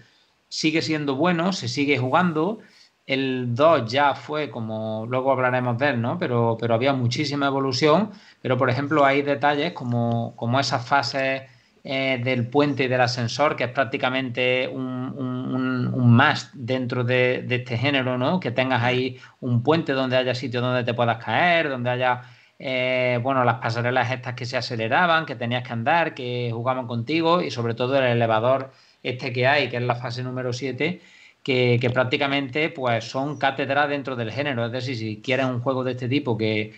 sigue 0.48 0.82
siendo 0.82 1.16
bueno, 1.16 1.52
se 1.52 1.68
sigue 1.68 1.98
jugando. 1.98 2.58
El 3.06 3.54
2 3.54 3.90
ya 3.90 4.14
fue 4.14 4.50
como, 4.50 5.06
luego 5.08 5.32
hablaremos 5.32 5.78
de 5.78 5.90
él, 5.90 6.02
¿no? 6.02 6.18
Pero, 6.18 6.56
pero 6.60 6.74
había 6.74 6.92
muchísima 6.92 7.46
evolución. 7.46 8.10
Pero, 8.42 8.56
por 8.58 8.70
ejemplo, 8.70 9.04
hay 9.04 9.22
detalles 9.22 9.72
como, 9.72 10.34
como 10.36 10.60
esas 10.60 10.86
fases 10.86 11.42
eh, 11.90 12.20
del 12.22 12.46
puente 12.48 12.84
y 12.84 12.88
del 12.88 13.00
ascensor, 13.00 13.56
que 13.56 13.64
es 13.64 13.70
prácticamente 13.70 14.68
un, 14.68 14.84
un, 14.84 16.16
must 16.16 16.52
dentro 16.52 17.02
de, 17.02 17.46
este 17.48 17.78
género, 17.78 18.18
¿no? 18.18 18.40
Que 18.40 18.50
tengas 18.50 18.82
ahí 18.82 19.18
un 19.40 19.62
puente 19.62 19.94
donde 19.94 20.18
haya 20.18 20.34
sitio 20.34 20.60
donde 20.60 20.84
te 20.84 20.92
puedas 20.92 21.16
caer, 21.24 21.70
donde 21.70 21.88
haya, 21.88 22.24
eh, 22.58 23.18
bueno, 23.22 23.42
las 23.42 23.54
pasarelas 23.54 24.12
estas 24.12 24.34
que 24.34 24.44
se 24.44 24.58
aceleraban, 24.58 25.24
que 25.24 25.34
tenías 25.34 25.66
que 25.66 25.72
andar, 25.72 26.12
que 26.12 26.50
jugaban 26.52 26.86
contigo 26.86 27.40
y 27.40 27.50
sobre 27.50 27.72
todo 27.72 27.96
el 27.96 28.04
elevador 28.04 28.70
este 29.02 29.32
que 29.32 29.46
hay, 29.46 29.70
que 29.70 29.78
es 29.78 29.82
la 29.82 29.94
fase 29.94 30.22
número 30.22 30.52
7, 30.52 31.00
que, 31.42 31.90
prácticamente 31.94 32.68
pues 32.68 33.04
son 33.04 33.38
cátedra 33.38 33.86
dentro 33.88 34.14
del 34.14 34.30
género. 34.30 34.66
Es 34.66 34.72
decir, 34.72 34.94
si 34.94 35.22
quieres 35.22 35.46
un 35.46 35.62
juego 35.62 35.84
de 35.84 35.92
este 35.92 36.06
tipo 36.06 36.36
que, 36.36 36.74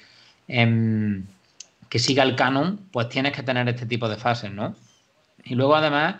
em, 0.46 1.26
que 1.88 1.98
siga 1.98 2.22
el 2.22 2.36
canon, 2.36 2.78
pues 2.92 3.08
tienes 3.08 3.32
que 3.32 3.42
tener 3.42 3.68
este 3.68 3.86
tipo 3.86 4.08
de 4.08 4.16
fases, 4.16 4.52
¿no? 4.52 4.76
Y 5.44 5.54
luego 5.54 5.74
además, 5.76 6.16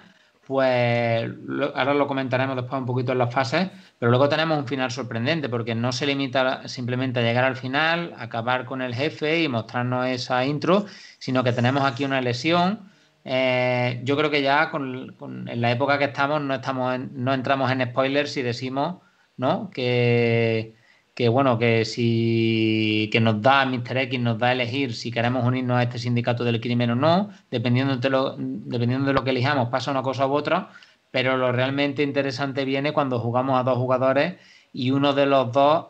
pues 0.47 1.31
ahora 1.75 1.95
lo 1.95 2.07
comentaremos 2.07 2.57
después 2.57 2.81
un 2.81 2.87
poquito 2.87 3.13
en 3.13 3.19
las 3.19 3.33
fases, 3.33 3.71
pero 3.99 4.11
luego 4.11 4.29
tenemos 4.29 4.59
un 4.59 4.67
final 4.67 4.91
sorprendente 4.91 5.49
porque 5.49 5.75
no 5.75 5.93
se 5.93 6.07
limita 6.07 6.67
simplemente 6.67 7.21
a 7.21 7.23
llegar 7.23 7.45
al 7.45 7.57
final, 7.57 8.15
acabar 8.19 8.65
con 8.65 8.83
el 8.83 8.95
jefe 8.95 9.43
y 9.43 9.49
mostrarnos 9.49 10.07
esa 10.09 10.45
intro, 10.45 10.87
sino 11.19 11.45
que 11.45 11.53
tenemos 11.53 11.85
aquí 11.85 12.05
una 12.05 12.21
lesión. 12.21 12.91
Eh, 13.25 14.01
yo 14.05 14.17
creo 14.17 14.31
que 14.31 14.43
ya 14.43 14.71
con, 14.71 15.15
en 15.49 15.61
la 15.61 15.71
época 15.71 15.99
que 15.99 16.07
estamos 16.07 16.41
no, 16.41 16.55
estamos 16.55 16.99
no 17.13 17.35
entramos 17.35 17.71
en 17.71 17.83
spoilers 17.91 18.33
si 18.33 18.41
decimos 18.43 19.03
¿no? 19.37 19.71
que, 19.71 20.75
que 21.15 21.29
bueno, 21.29 21.59
que 21.59 21.85
si 21.85 23.09
que 23.13 23.21
nos 23.21 23.43
da 23.43 23.65
Mr. 23.67 23.97
X, 23.99 24.21
nos 24.21 24.39
da 24.39 24.49
a 24.49 24.53
elegir 24.53 24.95
si 24.95 25.11
queremos 25.11 25.45
unirnos 25.45 25.77
a 25.79 25.83
este 25.83 25.99
sindicato 25.99 26.45
del 26.45 26.61
crimen 26.61 26.91
o 26.91 26.95
no, 26.95 27.31
dependiendo 27.51 27.97
de 27.97 28.11
lo, 28.11 28.37
dependiendo 28.39 29.07
de 29.07 29.13
lo 29.13 29.25
que 29.25 29.31
elijamos, 29.31 29.69
pasa 29.69 29.91
una 29.91 30.03
cosa 30.03 30.27
u 30.27 30.33
otra, 30.33 30.71
pero 31.11 31.37
lo 31.37 31.53
realmente 31.53 32.03
interesante 32.03 32.65
viene 32.65 32.93
cuando 32.93 33.19
jugamos 33.19 33.59
a 33.59 33.65
dos 33.65 33.77
jugadores 33.77 34.37
y 34.73 34.93
uno 34.93 35.13
de 35.13 35.27
los 35.27 35.53
dos 35.53 35.87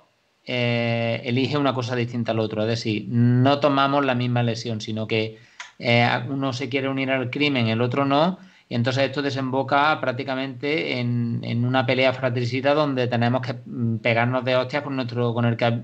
eh, 0.47 1.21
elige 1.25 1.59
una 1.59 1.75
cosa 1.75 1.95
distinta 1.95 2.33
al 2.33 2.41
otro, 2.41 2.63
es 2.63 2.69
decir, 2.69 3.07
no 3.09 3.61
tomamos 3.61 4.05
la 4.05 4.15
misma 4.15 4.43
lesión, 4.43 4.81
sino 4.81 5.07
que 5.07 5.39
eh, 5.79 6.09
uno 6.29 6.53
se 6.53 6.69
quiere 6.69 6.89
unir 6.89 7.11
al 7.11 7.31
crimen, 7.31 7.69
el 7.69 7.83
otro 7.83 8.05
no, 8.05 8.39
y 8.71 8.77
entonces 8.77 9.03
esto 9.03 9.21
desemboca 9.21 10.01
prácticamente 10.01 11.01
en, 11.01 11.65
una 11.65 11.85
pelea 11.85 12.13
fratricida 12.13 12.73
donde 12.73 13.09
tenemos 13.09 13.41
que 13.41 13.55
mm, 13.55 13.97
pegarnos 13.97 14.45
de 14.45 14.55
hostias 14.55 14.85
con 14.85 14.95
nuestro, 14.95 15.35
con 15.35 15.45
el 15.45 15.57
que 15.57 15.83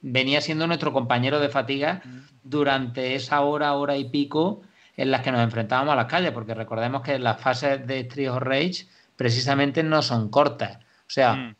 venía 0.00 0.40
siendo 0.40 0.68
nuestro 0.68 0.92
compañero 0.92 1.40
de 1.40 1.48
fatiga 1.48 2.02
durante 2.44 3.16
esa 3.16 3.40
hora, 3.40 3.74
hora 3.74 3.96
y 3.96 4.04
pico 4.10 4.62
en 4.96 5.10
las 5.10 5.22
que 5.22 5.32
nos 5.32 5.40
enfrentábamos 5.40 5.92
a 5.92 5.96
las 5.96 6.06
calles, 6.06 6.30
porque 6.30 6.54
recordemos 6.54 7.02
que 7.02 7.18
las 7.18 7.40
fases 7.40 7.84
de 7.84 7.98
Street 8.00 8.30
of 8.30 8.42
Rage 8.42 8.86
precisamente 9.16 9.82
no 9.82 10.00
son 10.00 10.28
cortas. 10.28 10.76
O 10.76 11.10
sea, 11.10 11.34
mm. 11.34 11.56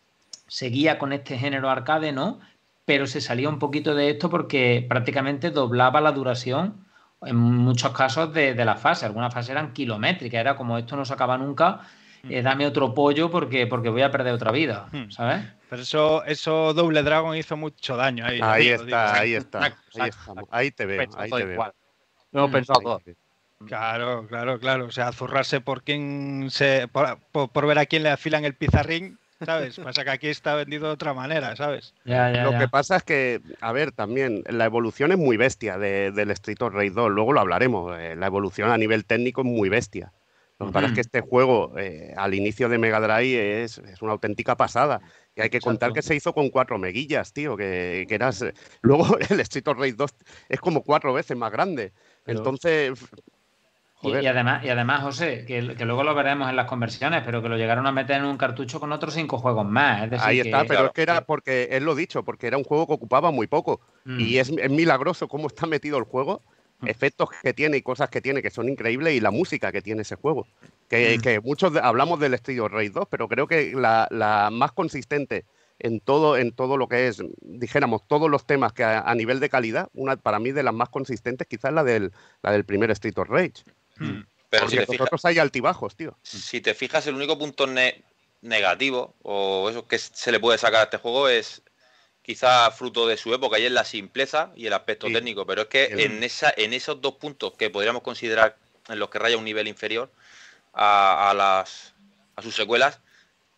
seguía 0.47 1.01
con 1.01 1.13
este 1.13 1.37
género 1.37 1.69
arcade, 1.69 2.13
¿no? 2.13 2.39
Pero 2.85 3.09
se 3.09 3.21
salía 3.21 3.49
un 3.49 3.59
poquito 3.59 3.97
de 3.97 4.11
esto 4.11 4.31
porque 4.31 4.87
prácticamente 4.89 5.51
doblaba 5.51 6.01
la 6.01 6.13
duración 6.13 6.84
en 7.27 7.37
muchos 7.37 7.93
casos 7.93 8.33
de, 8.33 8.55
la 8.65 8.77
fase. 8.77 9.07
Algunas 9.07 9.33
fases 9.33 9.51
eran 9.51 9.73
kilométricas, 9.73 10.41
era 10.41 10.57
como 10.57 10.79
esto 10.79 10.97
no 10.97 11.05
se 11.05 11.13
acaba 11.13 11.39
nunca, 11.39 11.81
hmm. 12.23 12.33
eh, 12.33 12.43
dame 12.43 12.67
otro 12.67 12.95
pollo 12.95 13.31
porque, 13.31 13.67
porque 13.67 13.89
voy 13.89 14.03
a 14.03 14.11
perder 14.11 14.35
otra 14.35 14.53
vida, 14.53 14.89
hmm. 14.93 15.11
¿sabes? 15.11 15.45
Pero 15.69 15.83
eso, 15.83 16.25
eso 16.25 16.75
Double 16.75 17.03
Dragon 17.03 17.37
hizo 17.37 17.57
mucho 17.57 17.97
daño 17.97 18.25
ahí. 18.27 18.41
Ahí 18.43 18.69
está, 18.69 19.15
ahí 19.15 19.35
está, 19.35 19.77
ahí 20.51 20.71
te 20.71 20.87
veo, 20.87 21.09
ahí 21.17 21.31
te 21.31 21.45
veo. 21.45 21.75
Lo 22.33 22.41
hemos 22.41 22.51
pensado 22.51 22.81
todo. 22.81 23.01
Claro, 23.67 24.27
claro, 24.27 24.59
claro. 24.59 24.87
O 24.87 24.91
sea, 24.91 25.13
zurrarse 25.13 25.61
por 25.61 25.83
quién 25.83 26.49
se, 26.51 26.89
por 26.89 27.67
ver 27.67 27.79
a 27.79 27.87
quién 27.87 28.03
le 28.03 28.11
afilan 28.11 28.45
el 28.45 28.55
pizarrín 28.55 29.19
¿sabes? 29.45 29.79
Pasa 29.79 30.05
que 30.05 30.11
aquí 30.11 30.29
está 30.29 30.55
vendido 30.55 30.87
de 30.87 30.93
otra 30.93 31.15
manera, 31.15 31.57
¿sabes? 31.57 31.95
lo 32.05 32.59
que 32.59 32.69
pasa 32.69 32.97
es 32.97 33.03
que, 33.03 33.41
a 33.61 33.73
ver, 33.73 33.93
también 33.93 34.43
la 34.49 34.65
evolución 34.65 35.13
es 35.13 35.19
muy 35.19 35.37
bestia 35.37 35.79
del 35.79 36.31
Street 36.33 36.61
of 36.61 36.75
Rage 36.75 36.91
2, 36.91 37.11
luego 37.11 37.33
lo 37.33 37.41
hablaremos, 37.41 37.97
eh, 37.99 38.17
la 38.17 38.27
evolución 38.27 38.71
a 38.71 38.79
nivel 38.79 39.05
técnico 39.05 39.43
es 39.43 39.47
muy 39.47 39.69
bestia. 39.69 40.13
Lo 40.59 40.67
que 40.67 40.73
pasa 40.73 40.87
es 40.87 40.93
que 40.93 41.01
este 41.01 41.21
juego 41.21 41.77
eh, 41.79 42.15
al 42.17 42.33
inicio 42.33 42.69
de 42.69 42.79
Mega 42.79 43.01
Drive 43.01 43.65
es, 43.65 43.81
una 44.01 44.13
auténtica 44.13 44.57
pasada. 44.57 45.01
Y 45.35 45.41
hay 45.41 45.51
que 45.51 45.61
contar 45.61 45.93
que 45.93 46.01
se 46.01 46.15
hizo 46.15 46.33
con 46.33 46.49
cuatro 46.49 46.79
meguillas, 46.79 47.33
tío, 47.33 47.57
que, 47.57 48.07
que 48.09 48.15
eras... 48.15 48.45
Luego 48.83 49.19
el 49.19 49.41
Street 49.41 49.67
of 49.67 49.79
Rage 49.79 49.95
2 49.95 50.11
es 50.49 50.61
como 50.61 50.85
cuatro 50.85 51.13
veces 51.13 51.37
más 51.37 51.51
grande. 51.51 51.93
Entonces, 52.25 52.93
y, 54.05 54.27
además, 54.27 54.65
y 54.65 54.69
además, 54.69 55.03
José, 55.03 55.45
que, 55.47 55.63
luego 55.63 56.05
lo 56.05 56.15
veremos 56.15 56.49
en 56.49 56.57
las 56.57 56.67
conversiones, 56.67 57.23
pero 57.25 57.43
que 57.43 57.49
lo 57.49 57.57
llegaron 57.57 57.87
a 57.87 57.93
meter 57.93 58.17
en 58.17 58.25
un 58.25 58.37
cartucho 58.37 58.81
con 58.81 58.93
otros 58.93 59.15
cinco 59.15 59.39
juegos 59.39 59.67
más. 59.67 60.11
Ahí 60.21 60.41
está, 60.41 60.65
pero 60.65 60.87
es 60.87 60.93
que 60.93 61.03
era 61.03 61.25
porque, 61.25 61.69
es 61.71 61.83
lo 61.83 61.95
dicho, 61.95 62.25
porque 62.25 62.47
era 62.47 62.59
un 62.59 62.65
juego 62.65 62.87
que 62.87 62.93
ocupaba 62.93 63.31
muy 63.31 63.47
poco. 63.47 63.81
Mm. 64.05 64.21
Y 64.21 64.39
es, 64.39 64.51
milagroso 64.71 65.29
cómo 65.29 65.47
está 65.49 65.67
metido 65.67 65.99
el 65.99 66.05
juego, 66.05 66.43
mm. 66.81 66.89
efectos 66.89 67.29
que 67.43 67.53
tiene 67.53 67.79
y 67.79 67.83
cosas 67.83 68.11
que 68.11 68.21
tiene 68.21 68.43
que 68.43 68.51
son 68.51 68.69
increíbles 68.69 69.15
y 69.15 69.21
la 69.21 69.31
música 69.31 69.73
que 69.73 69.83
tiene 69.83 70.03
ese 70.03 70.17
juego. 70.17 70.47
Que, 70.89 71.19
mm. 71.19 71.47
muchos 71.47 71.75
hablamos 71.77 72.21
del 72.21 72.35
estilo 72.35 72.69
Raid 72.69 72.93
2, 72.93 73.09
pero 73.11 73.29
creo 73.29 73.47
que 73.47 73.73
la, 73.75 74.49
más 74.53 74.73
consistente 74.73 75.45
en 75.79 76.01
todo, 76.01 76.37
en 76.37 76.53
todo 76.53 76.77
lo 76.77 76.89
que 76.89 77.09
es, 77.09 77.23
dijéramos, 77.41 78.07
todos 78.07 78.31
los 78.31 78.47
temas 78.47 78.73
que 78.73 78.85
a, 78.85 79.15
nivel 79.15 79.41
de 79.41 79.49
calidad, 79.49 79.89
una 79.93 80.17
para 80.17 80.39
mí 80.39 80.53
de 80.53 80.63
las 80.63 80.75
más 80.75 80.89
consistentes 80.89 81.49
quizás 81.49 81.73
la 81.73 81.83
del, 81.83 82.13
la 82.43 82.53
del 82.53 82.65
primer 82.65 82.91
Street 82.93 83.19
of 83.19 83.29
Rage. 83.29 83.65
Hmm. 83.97 84.23
Pero 84.51 84.69
si 84.69 84.77
te 84.77 84.99
hay 85.25 85.39
altibajos, 85.39 85.97
tío. 85.97 86.17
Si 86.23 86.61
te 86.61 86.75
fijas, 86.75 87.07
el 87.07 87.15
único 87.15 87.37
punto 87.39 87.67
negativo 88.41 89.15
o 89.23 89.69
eso 89.69 89.87
que 89.89 89.99
se 89.99 90.31
le 90.31 90.39
puede 90.39 90.59
sacar 90.59 90.81
a 90.81 90.85
este 90.85 90.99
juego 90.99 91.29
es 91.29 91.63
quizá 92.23 92.71
fruto 92.71 93.07
de 93.07 93.17
su 93.17 93.35
época 93.35 93.59
y 93.59 93.65
es 93.65 93.73
la 93.73 93.85
simpleza 93.85 94.53
y 94.55 94.67
el 94.67 94.73
aspecto 94.73 95.09
técnico. 95.09 95.45
Pero 95.45 95.63
es 95.63 95.69
que 95.69 95.85
en, 95.85 96.23
esa, 96.23 96.55
en 96.57 96.73
esos 96.73 97.01
dos 97.01 97.17
puntos 97.17 97.55
que 97.55 97.69
podríamos 97.71 98.03
considerar 98.03 98.57
en 98.89 98.99
los 98.99 99.11
que 99.11 99.19
raya 99.19 99.37
un 99.37 99.45
nivel 99.45 99.67
inferior 99.67 100.11
a, 100.73 101.33
las, 101.37 101.95
a 102.37 102.43
sus 102.43 102.55
secuelas, 102.55 103.01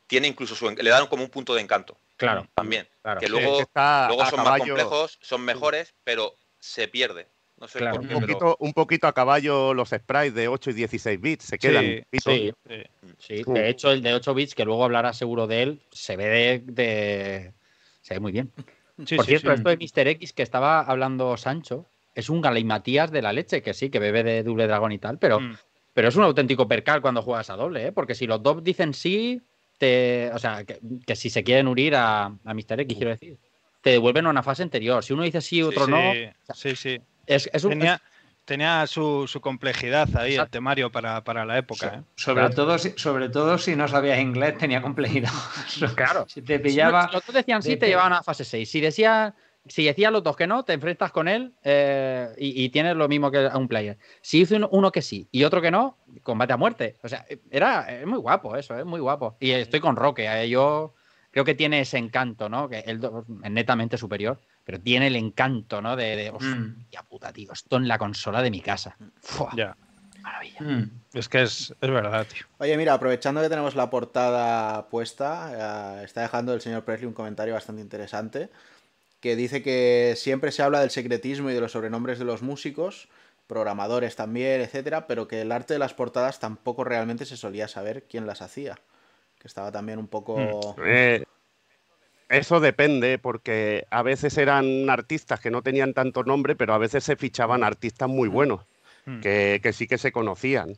tiene 0.06 0.28
incluso 0.28 0.54
su, 0.54 0.70
le 0.70 0.90
dan 0.90 1.06
como 1.08 1.24
un 1.24 1.30
punto 1.30 1.54
de 1.54 1.60
encanto. 1.60 1.98
Claro. 2.16 2.48
También. 2.54 2.88
Que 3.20 3.28
luego, 3.28 3.68
luego 3.74 4.26
son 4.30 4.44
más 4.44 4.60
complejos, 4.60 5.18
son 5.20 5.42
mejores, 5.42 5.94
pero 6.04 6.34
se 6.58 6.88
pierde 6.88 7.28
un, 7.58 8.20
poquito, 8.20 8.56
un 8.60 8.72
poquito 8.72 9.06
a 9.06 9.12
caballo 9.14 9.72
los 9.72 9.88
sprites 9.88 10.34
de 10.34 10.48
8 10.48 10.70
y 10.70 10.72
16 10.74 11.20
bits, 11.20 11.44
se 11.44 11.58
quedan. 11.58 12.04
Sí, 12.12 12.52
sí, 13.18 13.42
de 13.46 13.68
hecho 13.68 13.90
el 13.90 14.02
de 14.02 14.14
8 14.14 14.34
bits, 14.34 14.54
que 14.54 14.64
luego 14.64 14.84
hablará 14.84 15.12
seguro 15.12 15.46
de 15.46 15.62
él, 15.62 15.80
se 15.90 16.16
ve 16.16 16.62
de... 16.64 17.52
se 18.02 18.14
ve 18.14 18.20
muy 18.20 18.32
bien. 18.32 18.52
Por 18.96 19.24
cierto, 19.24 19.52
esto 19.52 19.68
de 19.70 19.76
Mr. 19.76 20.08
X 20.08 20.32
que 20.32 20.42
estaba 20.42 20.80
hablando 20.80 21.36
Sancho, 21.36 21.86
es 22.14 22.28
un 22.28 22.40
Matías 22.64 23.10
de 23.10 23.22
la 23.22 23.32
leche, 23.32 23.62
que 23.62 23.74
sí, 23.74 23.90
que 23.90 23.98
bebe 23.98 24.22
de 24.22 24.42
doble 24.42 24.66
dragón 24.66 24.92
y 24.92 24.98
tal, 24.98 25.18
pero, 25.18 25.40
mm. 25.40 25.56
pero 25.94 26.08
es 26.08 26.16
un 26.16 26.24
auténtico 26.24 26.68
percal 26.68 27.00
cuando 27.00 27.22
juegas 27.22 27.48
a 27.50 27.56
doble, 27.56 27.86
¿eh? 27.86 27.92
porque 27.92 28.14
si 28.14 28.26
los 28.26 28.42
dos 28.42 28.62
dicen 28.62 28.92
sí, 28.92 29.40
te, 29.78 30.30
o 30.32 30.38
sea, 30.38 30.64
que, 30.64 31.16
si 31.16 31.30
se 31.30 31.42
quieren 31.42 31.68
unir 31.68 31.94
a, 31.94 32.26
a 32.26 32.54
Mr. 32.54 32.80
X, 32.80 32.96
quiero 32.96 33.10
decir, 33.10 33.38
te 33.80 33.90
devuelven 33.90 34.26
a 34.26 34.30
una 34.30 34.42
fase 34.42 34.62
anterior. 34.62 35.04
Si 35.04 35.12
uno 35.12 35.22
dice 35.22 35.40
sí, 35.40 35.62
otro 35.62 35.86
no. 35.86 36.12
sí, 36.54 36.74
sí 36.74 37.00
tenía, 37.26 38.00
tenía 38.46 38.86
su, 38.86 39.28
complejidad 39.42 40.08
ahí 40.16 40.36
el 40.36 40.48
temario 40.48 40.90
para, 40.90 41.44
la 41.44 41.58
época. 41.58 41.86
¿eh? 41.96 42.02
Sobre, 42.14 42.48
todo, 42.50 42.78
sobre 42.78 43.28
todo 43.28 43.58
si 43.58 43.76
no 43.76 43.86
sabías 43.88 44.18
inglés, 44.20 44.56
tenía 44.56 44.80
complejidad. 44.80 45.30
claro. 45.94 46.24
Si 46.28 46.40
te 46.40 46.58
pillaba. 46.58 47.08
Si 47.08 47.14
los 47.14 47.26
dos 47.26 47.34
decían 47.34 47.62
sí, 47.62 47.76
te 47.76 47.88
llevaban 47.88 48.14
a 48.14 48.22
fase 48.22 48.44
6. 48.44 48.70
Si 48.70 48.80
decía. 48.80 49.34
Si 49.68 49.84
decía 49.84 50.12
los 50.12 50.22
dos 50.22 50.36
que 50.36 50.46
no, 50.46 50.64
te 50.64 50.74
enfrentas 50.74 51.10
con 51.10 51.26
él 51.26 51.52
eh, 51.64 52.28
y, 52.38 52.68
tienes 52.68 52.94
lo 52.94 53.08
mismo 53.08 53.32
que 53.32 53.48
a 53.50 53.58
un 53.58 53.66
player. 53.66 53.98
Si 54.20 54.38
hizo 54.38 54.54
uno 54.70 54.92
que 54.92 55.02
sí 55.02 55.26
y 55.32 55.42
otro 55.42 55.60
que 55.60 55.72
no, 55.72 55.98
combate 56.22 56.52
a 56.52 56.56
muerte. 56.56 56.98
O 57.02 57.08
sea, 57.08 57.26
era 57.50 57.80
es 57.90 58.06
muy 58.06 58.18
guapo 58.18 58.54
eso, 58.54 58.78
es 58.78 58.84
muy 58.84 59.00
guapo. 59.00 59.36
Y 59.40 59.50
estoy 59.50 59.80
con 59.80 59.96
Roque, 59.96 60.24
eh, 60.24 60.48
yo 60.48 60.94
creo 61.36 61.44
que 61.44 61.54
tiene 61.54 61.80
ese 61.80 61.98
encanto, 61.98 62.48
¿no? 62.48 62.66
Que 62.66 62.78
él 62.86 62.98
es 63.04 63.50
netamente 63.50 63.98
superior 63.98 64.38
pero 64.64 64.80
tiene 64.80 65.08
el 65.08 65.16
encanto, 65.16 65.82
¿no? 65.82 65.94
De, 65.94 66.16
de 66.16 66.32
mm. 66.32 66.34
hostia 66.34 67.02
puta, 67.02 67.30
tío, 67.30 67.52
esto 67.52 67.76
en 67.76 67.86
la 67.86 67.98
consola 67.98 68.40
de 68.40 68.50
mi 68.50 68.62
casa. 68.62 68.96
Ya. 69.54 69.76
maravilla. 70.22 70.60
Mm. 70.60 70.90
Es 71.12 71.28
que 71.28 71.42
es, 71.42 71.74
es 71.78 71.90
verdad, 71.90 72.26
tío. 72.26 72.46
Oye, 72.56 72.74
mira, 72.78 72.94
aprovechando 72.94 73.42
que 73.42 73.50
tenemos 73.50 73.76
la 73.76 73.90
portada 73.90 74.88
puesta, 74.88 76.00
eh, 76.00 76.04
está 76.04 76.22
dejando 76.22 76.54
el 76.54 76.62
señor 76.62 76.84
Presley 76.84 77.06
un 77.06 77.12
comentario 77.12 77.52
bastante 77.52 77.82
interesante 77.82 78.48
que 79.20 79.36
dice 79.36 79.62
que 79.62 80.14
siempre 80.16 80.52
se 80.52 80.62
habla 80.62 80.80
del 80.80 80.90
secretismo 80.90 81.50
y 81.50 81.54
de 81.54 81.60
los 81.60 81.72
sobrenombres 81.72 82.18
de 82.18 82.24
los 82.24 82.40
músicos, 82.40 83.08
programadores 83.46 84.16
también, 84.16 84.62
etcétera, 84.62 85.06
pero 85.06 85.28
que 85.28 85.42
el 85.42 85.52
arte 85.52 85.74
de 85.74 85.78
las 85.78 85.92
portadas 85.92 86.40
tampoco 86.40 86.82
realmente 86.82 87.26
se 87.26 87.36
solía 87.36 87.68
saber 87.68 88.04
quién 88.08 88.26
las 88.26 88.40
hacía. 88.40 88.80
Que 89.38 89.48
estaba 89.48 89.70
también 89.72 89.98
un 89.98 90.08
poco. 90.08 90.74
Eh, 90.84 91.24
eso 92.28 92.58
depende, 92.58 93.18
porque 93.18 93.86
a 93.90 94.02
veces 94.02 94.36
eran 94.36 94.90
artistas 94.90 95.38
que 95.40 95.50
no 95.50 95.62
tenían 95.62 95.94
tanto 95.94 96.24
nombre, 96.24 96.56
pero 96.56 96.74
a 96.74 96.78
veces 96.78 97.04
se 97.04 97.16
fichaban 97.16 97.62
artistas 97.62 98.08
muy 98.08 98.28
buenos, 98.28 98.62
Mm. 99.04 99.20
que, 99.20 99.60
que 99.62 99.72
sí 99.72 99.86
que 99.86 99.98
se 99.98 100.10
conocían. 100.10 100.76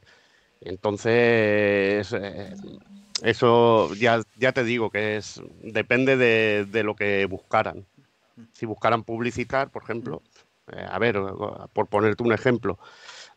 Entonces, 0.61 2.13
eh, 2.13 2.55
eso 3.23 3.95
ya, 3.95 4.21
ya 4.37 4.53
te 4.53 4.65
digo 4.65 4.91
que 4.91 5.17
es 5.17 5.41
depende 5.63 6.17
de, 6.19 6.67
de 6.67 6.83
lo 6.83 6.95
que 6.95 7.25
buscaran. 7.25 7.87
Si 8.53 8.67
buscaran 8.67 9.03
publicitar, 9.03 9.71
por 9.71 9.83
ejemplo, 9.83 10.23
eh, 10.71 10.85
a 10.89 10.99
ver, 10.99 11.19
por 11.73 11.87
ponerte 11.87 12.23
un 12.23 12.33
ejemplo, 12.33 12.79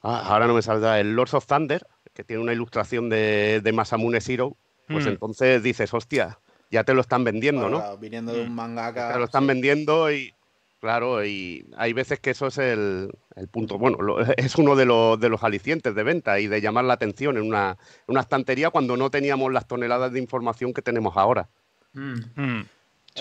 ah, 0.01 0.21
ahora 0.25 0.45
no 0.47 0.53
me 0.53 0.61
saldrá 0.61 0.99
el 0.99 1.15
Lords 1.15 1.33
of 1.33 1.45
Thunder, 1.47 1.87
que 2.13 2.23
tiene 2.23 2.41
una 2.41 2.53
ilustración 2.53 3.09
de, 3.09 3.61
de 3.63 3.71
Masamune 3.71 4.19
Zero, 4.19 4.57
pues 4.91 5.05
Mm. 5.05 5.09
entonces 5.09 5.63
dices, 5.63 5.93
hostia, 5.93 6.39
ya 6.69 6.83
te 6.83 6.93
lo 6.93 7.01
están 7.01 7.23
vendiendo, 7.23 7.69
¿no? 7.69 7.77
Claro, 7.79 7.97
Viniendo 7.97 8.33
de 8.33 8.41
un 8.41 8.53
mangaka. 8.55 9.13
Te 9.13 9.19
lo 9.19 9.25
están 9.25 9.43
sí. 9.43 9.47
vendiendo 9.49 10.11
y, 10.11 10.33
claro, 10.79 11.23
y 11.25 11.65
hay 11.77 11.93
veces 11.93 12.19
que 12.19 12.29
eso 12.31 12.47
es 12.47 12.57
el, 12.57 13.11
el 13.35 13.47
punto, 13.47 13.77
bueno, 13.77 13.97
lo- 14.01 14.19
es 14.37 14.55
uno 14.55 14.75
de 14.75 14.85
los, 14.85 15.19
de 15.19 15.29
los 15.29 15.43
alicientes 15.43 15.93
de 15.95 16.03
venta 16.03 16.39
y 16.39 16.47
de 16.47 16.61
llamar 16.61 16.85
la 16.85 16.93
atención 16.93 17.37
en 17.37 17.43
una, 17.43 17.71
en 17.71 17.77
una 18.07 18.21
estantería 18.21 18.69
cuando 18.69 18.95
no 18.97 19.09
teníamos 19.11 19.51
las 19.51 19.67
toneladas 19.67 20.11
de 20.13 20.19
información 20.19 20.73
que 20.73 20.81
tenemos 20.81 21.17
ahora. 21.17 21.49
Mm. 21.93 22.13
Mm. 22.35 22.59
Oye, 22.59 22.67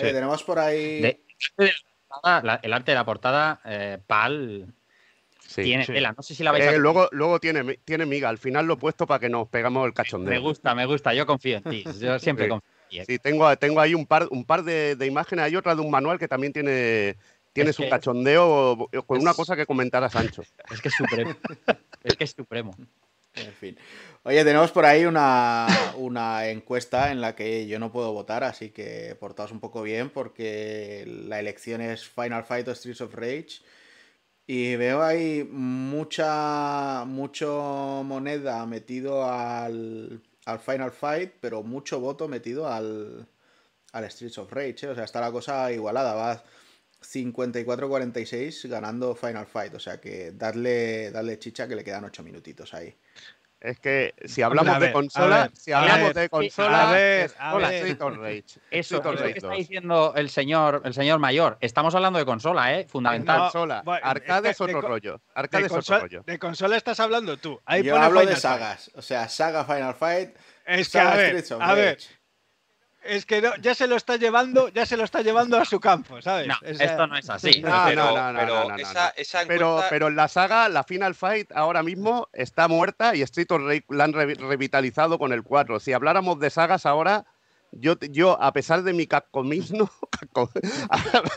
Sí. 0.07 0.13
tenemos 0.13 0.43
por 0.43 0.57
ahí. 0.59 1.01
De- 1.01 1.23
la- 2.23 2.59
el 2.63 2.73
arte 2.73 2.91
de 2.91 2.95
la 2.95 3.05
portada, 3.05 3.59
eh, 3.65 3.97
Pal, 4.07 4.73
Sí. 5.53 5.63
tiene 5.63 5.85
sí. 5.85 5.93
tela. 5.93 6.13
No 6.15 6.23
sé 6.23 6.33
si 6.35 6.43
la 6.43 6.51
vais 6.51 6.63
Eh, 6.65 6.69
a... 6.69 6.77
luego 6.77 7.07
luego 7.11 7.39
tiene, 7.39 7.77
tiene 7.85 8.05
miga, 8.05 8.29
al 8.29 8.37
final 8.37 8.65
lo 8.65 8.73
he 8.73 8.77
puesto 8.77 9.05
para 9.05 9.19
que 9.19 9.29
nos 9.29 9.47
pegamos 9.49 9.85
el 9.85 9.93
cachondeo. 9.93 10.31
Me 10.33 10.39
gusta, 10.39 10.73
me 10.75 10.85
gusta. 10.85 11.13
Yo 11.13 11.25
confío 11.25 11.57
en 11.57 11.63
ti. 11.63 11.83
Yo 11.99 12.17
siempre 12.19 12.45
Sí. 12.45 12.49
confío 12.49 12.71
en 12.83 12.89
ti. 12.89 12.99
eh. 12.99 13.05
Sí, 13.05 13.19
tengo, 13.19 13.55
tengo 13.57 13.79
ahí 13.81 13.93
un 13.93 14.05
par, 14.05 14.27
un 14.31 14.45
par 14.45 14.63
de, 14.63 14.95
de 14.95 15.05
imágenes, 15.05 15.45
hay 15.45 15.55
otra 15.55 15.75
de 15.75 15.81
un 15.81 15.91
manual 15.91 16.17
que 16.19 16.27
también 16.27 16.53
tiene, 16.53 17.15
tiene 17.53 17.69
Es 17.71 17.75
su 17.75 17.83
que- 17.83 17.89
cachondeo 17.89 18.87
con 19.05 19.19
una 19.21 19.31
es- 19.31 19.37
cosa 19.37 19.55
que 19.55 19.65
comentar 19.65 20.03
a 20.03 20.09
Sancho. 20.09 20.43
Es 20.71 20.81
que 20.81 20.87
es 20.89 20.95
supremo. 20.95 21.35
es 22.03 22.15
que 22.15 22.23
es 22.23 22.31
supremo. 22.31 22.75
En 23.33 23.53
fin. 23.53 23.77
Oye, 24.23 24.43
tenemos 24.43 24.71
por 24.71 24.85
ahí 24.85 25.05
una, 25.05 25.65
una 25.95 26.49
encuesta 26.49 27.11
en 27.13 27.21
la 27.21 27.33
que 27.33 27.65
yo 27.65 27.79
no 27.79 27.89
puedo 27.91 28.11
votar, 28.11 28.43
así 28.43 28.69
que 28.71 29.15
portaos 29.19 29.51
un 29.53 29.61
poco 29.61 29.81
bien 29.83 30.09
porque 30.09 31.05
la 31.27 31.39
elección 31.39 31.79
es 31.79 32.07
Final 32.07 32.43
Fight 32.43 32.67
o 32.67 32.75
Streets 32.75 32.99
of 33.01 33.13
Rage. 33.15 33.61
Y 34.47 34.75
veo 34.75 35.01
ahí 35.01 35.47
mucha 35.49 37.05
mucho 37.05 38.03
moneda 38.05 38.65
metido 38.65 39.25
al, 39.25 40.21
al 40.45 40.59
Final 40.59 40.91
Fight, 40.91 41.33
pero 41.39 41.63
mucho 41.63 41.99
voto 41.99 42.27
metido 42.27 42.67
al, 42.67 43.27
al 43.93 44.11
Streets 44.11 44.37
of 44.39 44.51
Rage. 44.51 44.85
¿eh? 44.85 44.89
O 44.89 44.95
sea, 44.95 45.05
está 45.05 45.21
la 45.21 45.31
cosa 45.31 45.71
igualada. 45.71 46.13
Va 46.13 46.43
54-46 47.01 48.67
ganando 48.67 49.15
Final 49.15 49.47
Fight. 49.47 49.73
O 49.75 49.79
sea 49.79 49.99
que 50.01 50.31
dadle 50.31 51.39
chicha 51.39 51.67
que 51.67 51.75
le 51.75 51.83
quedan 51.83 52.03
8 52.05 52.23
minutitos 52.23 52.73
ahí. 52.73 52.95
Es 53.61 53.79
que 53.79 54.15
si 54.25 54.41
hablamos 54.41 54.73
a 54.75 54.79
ver, 54.79 54.89
de 54.89 54.93
consola, 54.93 55.35
a 55.35 55.41
ver, 55.43 55.55
si 55.55 55.71
a 55.71 55.79
hablamos 55.81 56.07
ver, 56.07 56.15
de 56.15 56.29
consola, 56.29 56.89
a 56.89 56.91
ver, 56.91 57.25
es 57.25 57.35
a 57.37 57.53
hola, 57.55 57.69
ver. 57.69 57.77
Street 57.85 58.01
of 58.01 58.17
Rage. 58.17 58.37
Eso, 58.39 58.59
Street 58.71 58.99
eso 59.01 59.11
Rage 59.11 59.23
que 59.33 59.37
está 59.37 59.47
2. 59.49 59.57
diciendo 59.57 60.13
el 60.15 60.29
señor, 60.31 60.81
el 60.83 60.93
señor 60.95 61.19
mayor. 61.19 61.57
Estamos 61.61 61.93
hablando 61.93 62.17
de 62.17 62.25
consola, 62.25 62.73
¿eh? 62.75 62.87
Fundamental. 62.89 63.37
No, 63.37 63.43
Consola. 63.43 63.81
bueno, 63.85 64.01
Arcade 64.03 64.49
es 64.49 64.51
es 64.53 64.57
que 64.57 64.65
de 64.65 64.71
otro 64.75 64.81
co- 64.81 64.87
rollo. 64.87 65.13
De, 65.13 65.21
Arcade 65.35 65.65
es 65.67 65.71
otro 65.71 65.99
rollo. 65.99 66.23
de 66.25 66.39
consola 66.39 66.75
estás 66.75 66.99
hablando 66.99 67.37
tú. 67.37 67.61
Ahí 67.65 67.83
Yo 67.83 67.93
pone 67.93 68.05
hablo 68.05 68.19
de 68.21 68.25
Final 68.35 68.41
Fight. 68.41 68.59
sagas. 68.61 68.91
O 68.95 69.01
sea, 69.03 69.29
saga 69.29 69.63
Final 69.63 69.93
Fight. 69.93 70.35
Es 70.65 70.77
que, 70.87 70.97
saga 70.97 71.13
a 71.13 71.15
ver, 71.17 71.27
Streets 71.27 71.51
of 71.51 71.61
a 71.61 71.73
ver, 71.75 71.95
Rage. 71.97 72.07
Es 73.03 73.25
que 73.25 73.41
no- 73.41 73.55
ya 73.57 73.73
se 73.75 73.87
lo 73.87 73.95
está 73.95 74.17
llevando, 74.17 74.69
ya 74.69 74.85
se 74.85 74.97
lo 74.97 75.03
está 75.03 75.21
llevando 75.21 75.57
a 75.59 75.65
su 75.65 75.79
campo, 75.79 76.21
¿sabes? 76.21 76.47
No, 76.47 76.55
O 76.55 76.73
sea, 76.73 76.85
esto 76.85 77.07
no 77.07 77.17
es 77.17 77.29
así. 77.29 77.61
No, 77.61 77.83
pero, 77.85 78.05
no, 78.05 78.15
no, 78.15 78.33
no, 78.33 78.39
pero 78.39 78.69
no, 78.69 78.75
esa, 78.75 79.09
esa 79.09 79.41
encuesta- 79.43 79.89
pero 79.89 80.09
la 80.09 80.27
saga, 80.27 80.69
la 80.69 80.83
Final 80.83 81.15
Fight 81.15 81.51
ahora 81.53 81.83
mismo 81.83 82.27
está 82.33 82.67
muerta 82.67 83.15
y 83.15 83.21
Street 83.23 83.51
of 83.51 83.61
Rage 83.63 83.85
la 83.89 84.03
han 84.05 84.13
revi- 84.13 84.37
revitalizado 84.37 85.17
con 85.19 85.33
el 85.33 85.43
4. 85.43 85.79
Si 85.79 85.93
habláramos 85.93 86.39
de 86.39 86.49
sagas 86.49 86.85
ahora, 86.85 87.25
yo, 87.71 87.95
yo 87.99 88.41
a 88.41 88.51
pesar 88.53 88.83
de 88.83 88.93
mi 88.93 89.07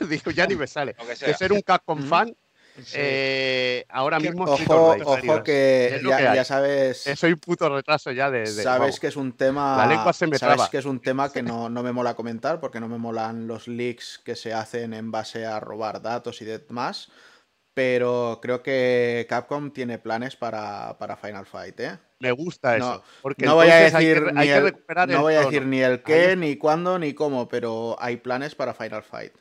digo, 0.08 0.30
ya 0.30 0.46
ni 0.46 0.56
me 0.56 0.66
sale, 0.66 0.96
de 1.20 1.34
ser 1.34 1.52
un 1.52 1.62
Capcom 1.62 1.98
Ujú. 2.00 2.08
fan, 2.08 2.36
sí. 2.82 2.96
eh, 2.96 3.84
ahora 3.88 4.18
mismo 4.18 4.44
Ojo, 4.44 4.96
ojo 5.04 5.42
que 5.42 6.00
ya, 6.06 6.16
que 6.16 6.22
ya 6.36 6.44
sabes. 6.44 7.06
Eh, 7.06 7.16
Soy 7.16 7.34
puto 7.36 7.68
retraso 7.68 8.10
ya 8.12 8.30
de... 8.30 8.40
de- 8.40 8.46
Sabes 8.46 8.98
que 9.00 9.06
es 9.08 9.16
un 9.16 9.32
tema. 9.36 9.76
La 9.76 9.86
lengua 9.86 10.12
se 10.12 10.26
me 10.26 10.38
sabes 10.38 10.56
traba. 10.56 10.70
que 10.70 10.78
es 10.78 10.84
un 10.84 11.00
tema 11.00 11.30
que 11.32 11.42
no, 11.42 11.68
no 11.68 11.82
me 11.82 11.92
mola 11.92 12.14
comentar 12.14 12.60
porque 12.60 12.80
no 12.80 12.88
me 12.88 12.98
molan 12.98 13.46
los 13.46 13.68
leaks 13.68 14.20
que 14.24 14.36
se 14.36 14.52
hacen 14.52 14.94
en 14.94 15.10
base 15.10 15.46
a 15.46 15.60
robar 15.60 16.02
datos 16.02 16.40
y 16.42 16.44
demás. 16.44 17.10
Pero 17.74 18.38
creo 18.40 18.62
que 18.62 19.26
Capcom 19.28 19.72
tiene 19.72 19.98
planes 19.98 20.36
para, 20.36 20.96
para 20.96 21.16
Final 21.16 21.44
Fight, 21.44 21.80
¿eh? 21.80 21.98
Me 22.20 22.30
gusta 22.30 22.76
eso. 22.76 22.94
No, 22.94 23.02
porque 23.20 23.44
No 23.44 23.56
voy 23.56 23.66
a 23.66 23.86
entonces 23.88 23.94
hay 23.96 24.06
decir, 24.06 24.24
que- 24.26 24.32
ni, 24.32 24.40
hay 24.40 24.48
el, 24.50 24.76
no 25.08 25.22
voy 25.22 25.34
a 25.34 25.40
decir 25.40 25.66
ni 25.66 25.80
el 25.82 26.02
qué, 26.04 26.26
Ahí- 26.28 26.36
ni 26.36 26.56
cuándo, 26.56 26.98
ni 27.00 27.14
cómo, 27.14 27.48
pero 27.48 27.96
hay 27.98 28.16
planes 28.18 28.54
para 28.54 28.74
Final 28.74 29.02
Fight. 29.02 29.32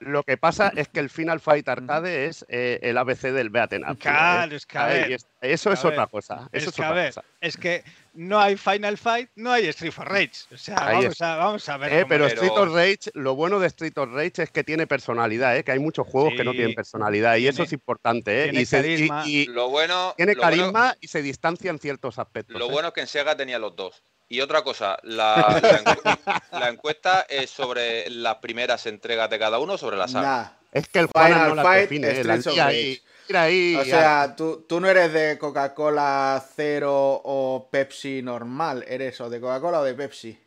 Lo 0.00 0.22
que 0.22 0.38
pasa 0.38 0.72
es 0.76 0.88
que 0.88 0.98
el 1.00 1.10
Final 1.10 1.40
Fight 1.40 1.68
Arcade 1.68 2.24
es 2.26 2.46
eh, 2.48 2.78
el 2.82 2.96
ABC 2.96 3.32
del 3.32 3.50
Beaten 3.50 3.84
Up. 3.84 3.92
¿eh? 3.92 3.96
Claro, 4.00 4.56
es 4.56 4.64
que 4.64 4.78
a 4.78 4.86
ver, 4.86 5.12
es- 5.12 5.26
Eso 5.42 5.70
es 5.72 5.84
otra 5.84 6.06
cosa. 6.06 6.48
es 6.52 6.62
Eso 6.62 6.70
es 6.70 6.76
que, 6.76 6.82
a 6.82 6.86
otra 6.90 6.94
ver, 7.02 7.08
cosa. 7.14 7.24
es 7.40 7.56
que 7.58 7.84
no 8.14 8.40
hay 8.40 8.56
Final 8.56 8.96
Fight, 8.96 9.28
no 9.36 9.52
hay 9.52 9.66
Street 9.68 9.92
for 9.92 10.08
Rage. 10.08 10.32
O 10.52 10.56
sea, 10.56 10.76
vamos 10.76 11.20
a, 11.20 11.36
vamos 11.36 11.68
a 11.68 11.76
ver. 11.76 11.92
Eh, 11.92 11.96
cómo 11.98 12.08
pero. 12.08 12.26
Street 12.28 12.50
of 12.50 12.74
Rage, 12.74 13.10
lo 13.12 13.34
bueno 13.34 13.60
de 13.60 13.66
Street 13.66 13.92
of 13.98 14.08
Rage 14.12 14.42
es 14.42 14.50
que 14.50 14.64
tiene 14.64 14.86
personalidad, 14.86 15.54
¿eh? 15.56 15.64
que 15.64 15.72
hay 15.72 15.78
muchos 15.78 16.06
juegos 16.06 16.32
que 16.34 16.44
no 16.44 16.52
tienen 16.52 16.74
personalidad 16.74 17.36
y 17.36 17.46
eso 17.48 17.62
es 17.62 17.72
importante. 17.74 18.40
¿eh? 18.40 18.44
tiene 18.44 18.62
Y, 18.62 18.64
se- 18.66 18.78
y- 18.78 18.82
carisma. 19.08 19.22
y 19.26 19.46
Lo 19.46 19.68
bueno, 19.68 20.14
tiene 20.16 20.34
lo 20.34 20.40
bueno- 20.40 20.56
carisma 20.56 20.96
y 21.02 21.08
se 21.08 21.20
distancia 21.20 21.70
en 21.70 21.78
ciertos 21.78 22.18
aspectos. 22.18 22.58
Lo 22.58 22.68
¿eh? 22.68 22.72
bueno 22.72 22.88
es 22.88 22.94
que 22.94 23.00
en 23.02 23.06
Sega 23.06 23.36
tenía 23.36 23.58
los 23.58 23.76
dos. 23.76 24.02
Y 24.30 24.40
otra 24.40 24.62
cosa, 24.62 24.96
la, 25.02 25.34
la 25.60 25.84
encu- 25.84 26.40
la 26.52 26.68
encuesta 26.68 27.26
es 27.28 27.50
sobre 27.50 28.08
las 28.10 28.36
primeras 28.36 28.86
entregas 28.86 29.28
de 29.28 29.38
cada 29.40 29.58
uno, 29.58 29.76
sobre 29.76 29.96
la 29.96 30.06
saga. 30.08 30.26
Nah. 30.28 30.48
Es 30.72 30.86
que 30.88 31.00
el 31.00 31.08
Final 31.08 31.48
no 31.48 31.54
la 31.56 31.62
Fight, 31.64 31.82
define, 31.90 32.10
¿eh? 32.20 32.24
la 32.24 32.64
ahí. 32.64 33.02
Mira 33.28 33.42
ahí. 33.42 33.74
O 33.74 33.84
sea, 33.84 34.34
tú, 34.36 34.64
tú 34.68 34.78
no 34.80 34.88
eres 34.88 35.12
de 35.12 35.36
Coca-Cola 35.36 36.40
cero 36.54 37.20
o 37.24 37.68
Pepsi 37.72 38.22
normal, 38.22 38.84
eres 38.86 39.20
o 39.20 39.28
de 39.28 39.40
Coca-Cola 39.40 39.80
o 39.80 39.84
de 39.84 39.94
Pepsi. 39.94 40.40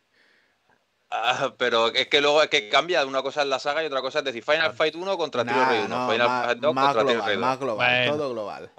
Ah, 1.11 1.53
pero 1.57 1.89
es 1.93 2.07
que 2.07 2.21
luego 2.21 2.41
es 2.41 2.47
que 2.49 2.69
cambia, 2.69 3.05
una 3.05 3.21
cosa 3.21 3.41
es 3.41 3.47
la 3.47 3.59
saga 3.59 3.83
y 3.83 3.87
otra 3.87 4.01
cosa 4.01 4.19
es 4.19 4.25
decir 4.25 4.43
Final 4.43 4.73
Fight 4.73 4.95
1 4.95 5.17
contra 5.17 5.43
Tiro 5.43 5.57
Nah, 5.57 5.69
Rey 5.69 5.79
1, 5.85 5.87
no, 5.89 6.09
Final 6.11 6.27
Fight 6.45 6.57
2 6.59 6.73
más 6.73 6.85
contra 6.95 7.05
Tiro 7.13 7.25
Rey 7.25 7.35
2. 7.35 7.41
más 7.41 7.59
global, 7.59 7.89
Bueno. 8.07 8.11
todo 8.17 8.29
global. 8.31 8.71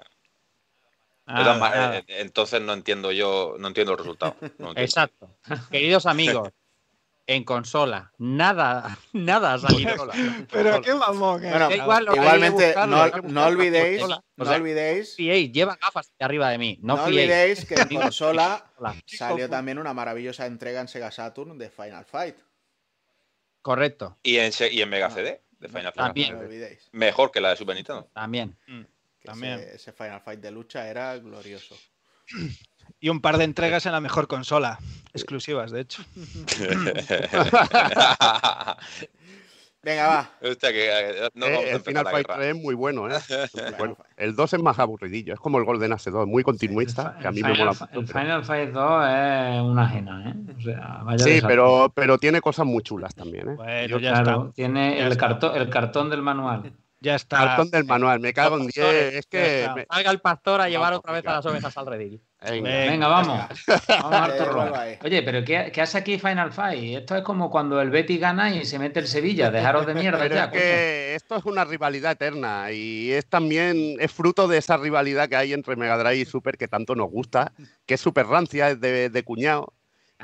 Eh, 1.27 2.05
entonces 2.09 2.61
no 2.61 2.73
entiendo 2.73 3.11
yo, 3.13 3.57
no 3.59 3.69
entiendo 3.69 3.93
el 3.93 3.99
resultado. 3.99 4.37
no 4.41 4.47
entiendo. 4.49 4.81
Exacto. 4.81 5.31
Queridos 5.71 6.05
amigos, 6.07 6.51
en 7.27 7.45
consola, 7.45 8.13
nada, 8.19 8.99
nada 9.15 9.55
ha 9.55 9.59
salido. 9.59 10.11
Pero 10.53 10.83
qué 10.83 10.95
mamón. 10.95 11.43
eh. 11.43 11.51
Bueno, 11.51 11.71
igual 11.73 12.09
igualmente, 12.15 12.67
buscarlo, 12.67 12.97
no, 13.23 13.29
no 13.29 13.47
olvidéis, 13.47 14.07
no 14.07 14.23
O 14.37 14.45
sea, 14.45 14.57
olvidéis, 14.57 15.17
fiéis, 15.17 15.51
lleva 15.51 15.79
gafas 15.81 16.13
de 16.19 16.25
arriba 16.25 16.51
de 16.51 16.59
mí. 16.59 16.79
No, 16.83 17.03
olvidéis 17.03 17.65
que 17.65 17.75
en 17.77 17.89
consola 17.89 18.71
salió 19.07 19.49
también 19.49 19.79
una 19.79 19.95
maravillosa 19.95 20.45
entrega 20.45 20.83
en 20.83 20.89
Sega 20.89 21.11
Saturn 21.11 21.57
de 21.57 21.71
Final 21.71 22.05
Fight. 22.05 22.37
Correcto, 23.63 24.19
Y 24.23 24.37
en, 24.37 24.53
y 24.71 24.83
en 24.83 24.91
Mega 24.91 25.09
CD 25.09 25.41
de 25.59 25.69
Final 25.69 25.95
Fight. 25.95 25.97
También. 25.97 26.33
No 26.35 26.41
lo 26.41 26.47
olvidéis. 26.47 26.91
Mejor 26.93 27.31
que 27.31 27.41
la 27.41 27.49
de 27.49 27.57
Super 27.57 27.75
Nintendo. 27.77 28.11
también. 28.13 28.59
Que 29.25 29.29
También. 29.31 29.59
Ese, 29.59 29.77
ese 29.77 29.93
Final 29.93 30.21
Fight 30.21 30.41
de 30.41 30.51
lucha 30.51 30.87
era 30.87 31.17
glorioso. 31.17 31.75
Y 33.01 33.09
un 33.09 33.21
par 33.21 33.39
de 33.39 33.45
entregas 33.45 33.87
en 33.87 33.93
la 33.93 34.01
mejor 34.01 34.27
consola. 34.29 34.79
Exclusivas, 35.15 35.71
de 35.71 35.81
hecho. 35.81 36.03
Venga, 39.83 40.07
va. 40.09 40.31
Hostia, 40.43 40.73
que 40.73 40.89
eh, 40.91 41.29
no 41.35 41.45
Eh, 41.45 41.73
el 41.73 41.81
Final 41.81 42.05
Fight 42.07 42.27
guerra. 42.27 42.39
3 42.41 42.57
es 42.57 42.63
muy 42.63 42.75
bueno, 42.75 43.07
¿eh? 43.11 43.19
Bueno. 43.79 43.99
El 44.17 44.35
2 44.35 44.55
es 44.55 44.63
más 44.63 44.79
aburridillo, 44.79 45.35
es 45.35 45.41
como 45.41 45.59
el 45.59 45.65
Golden 45.65 45.93
Axe 45.93 46.11
2, 46.11 46.27
muy 46.27 46.43
continuista, 46.43 47.19
que 47.21 47.27
a 47.29 47.31
mí 47.31 47.43
me 47.43 47.51
Final, 47.53 47.59
mola 47.67 47.75
Fi- 47.75 47.85
mucho. 47.85 48.01
el 48.01 48.07
pero- 48.07 48.19
Final 48.21 48.45
Fight 48.47 48.71
2 48.71 49.05
es 49.05 49.61
una 49.63 49.85
ajena, 49.85 50.31
¿eh? 50.31 50.35
O 50.57 50.61
sea, 50.63 51.01
vaya 51.05 51.23
Sí, 51.25 51.41
pero, 51.47 51.93
pero 51.95 52.17
tiene 52.19 52.41
cosas 52.41 52.65
muy 52.65 52.83
chulas 52.83 53.15
también, 53.15 53.51
¿eh? 53.51 53.55
Bueno, 53.57 53.87
Yo- 53.89 53.99
ya 53.99 54.13
Claro, 54.23 54.41
está. 54.45 54.55
tiene 54.55 54.97
Ya 54.97 55.05
el 55.07 55.13
está. 55.13 55.29
cartón, 55.29 55.57
el 55.57 55.69
cartón 55.69 56.09
del 56.09 56.23
manual. 56.23 56.73
Ya 57.05 57.17
está. 57.17 57.37
Cartón 57.37 57.71
del 57.71 57.85
manual, 57.85 58.19
me 58.19 58.33
cago 58.33 58.57
en 58.57 58.67
10. 58.67 58.77
Es 59.15 59.27
que. 59.27 59.69
me- 59.75 59.87
Salga 59.91 60.11
el 60.11 60.21
pastor 60.21 60.63
a 60.63 60.69
llevar 60.71 60.95
otra 60.95 61.13
vez 61.13 61.27
a 61.27 61.33
las 61.35 61.45
ovejas 61.47 61.77
al 61.77 61.87
redil. 61.87 62.23
Venga. 62.41 62.71
Venga, 62.71 63.09
vamos. 63.09 63.41
Vamos 63.89 64.79
ahí. 64.79 64.99
Oye, 65.03 65.23
pero 65.23 65.45
¿qué, 65.45 65.71
qué 65.73 65.81
hace 65.83 65.99
aquí 65.99 66.19
Final 66.19 66.53
Fight? 66.53 66.99
Esto 66.99 67.17
es 67.17 67.23
como 67.23 67.51
cuando 67.51 67.81
el 67.81 67.91
Betty 67.91 68.19
gana 68.19 68.55
y 68.55 68.65
se 68.65 68.79
mete 68.79 69.01
el 69.01 69.07
Sevilla. 69.07 69.51
Dejaros 69.51 69.87
de 69.87 69.95
mierda 69.95 70.19
Pero 70.23 70.35
ya, 70.35 70.45
es 70.45 70.51
que 70.51 71.15
esto 71.15 71.37
es 71.37 71.45
una 71.45 71.65
rivalidad 71.65 72.13
eterna 72.13 72.71
y 72.73 73.13
es 73.13 73.27
también 73.27 73.97
es 73.99 74.13
fruto 74.13 74.49
de 74.49 74.59
esa 74.59 74.77
rivalidad 74.77 75.29
que 75.29 75.37
hay 75.37 75.53
entre 75.53 75.77
Mega 75.77 75.97
Drive 75.99 76.17
y 76.17 76.25
Super 76.25 76.57
que 76.59 76.69
tanto 76.69 76.95
nos 76.95 77.11
gusta, 77.11 77.53
que 77.87 77.95
es 77.95 78.01
súper 78.01 78.27
rancia, 78.27 78.71
es 78.71 78.81
de, 78.81 79.11
de 79.11 79.23
cuñado. 79.23 79.73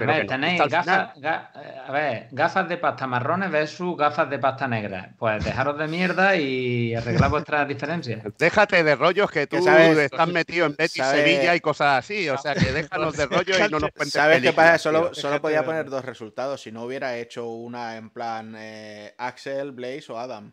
A 0.05 0.07
ver, 0.07 0.27
tenéis 0.27 0.63
gafas, 0.69 1.15
ga- 1.17 1.51
eh, 1.57 1.81
a 1.87 1.93
ver, 1.93 2.29
gafas 2.33 2.69
de 2.69 2.77
pasta 2.79 3.07
marrones 3.07 3.51
versus 3.51 3.97
gafas 3.97 4.29
de 4.31 4.39
pasta 4.39 4.67
negra. 4.69 5.15
Pues 5.19 5.45
dejaros 5.45 5.79
de 5.79 5.87
mierda 5.89 6.37
y 6.37 6.95
arreglar 6.95 7.31
vuestras 7.31 7.67
diferencias. 7.69 8.23
Déjate 8.39 8.83
de 8.85 8.97
rollos 8.97 9.31
que 9.31 9.47
tú 9.47 9.57
Que 9.57 9.63
sabes- 9.63 9.99
estás 9.99 10.29
metido 10.29 10.67
en 10.67 10.77
Betis, 10.77 11.03
sabes- 11.03 11.25
Sevilla 11.25 11.55
y 11.55 11.61
cosas 11.61 11.99
así. 12.05 12.29
O 12.29 12.39
sea, 12.39 12.55
que 12.55 12.73
déjanos 12.73 13.17
de 13.17 13.27
rollos 13.27 13.59
y 13.59 13.71
no 13.71 13.79
nos 13.81 13.91
cuentes 13.91 14.13
¿Sabes 14.13 14.43
qué 14.43 14.53
pasa? 14.53 14.79
Solo, 14.79 15.11
podía 15.41 15.65
poner 15.65 15.91
dos 15.91 16.05
resultados. 16.05 16.61
Si 16.63 16.71
no 16.73 16.83
hubiera 16.85 17.17
hecho 17.17 17.47
una 17.49 17.97
en 17.97 18.11
plan 18.11 18.55
eh, 18.59 19.15
Axel, 19.19 19.73
Blaze 19.73 20.05
o 20.13 20.19
Adam. 20.19 20.53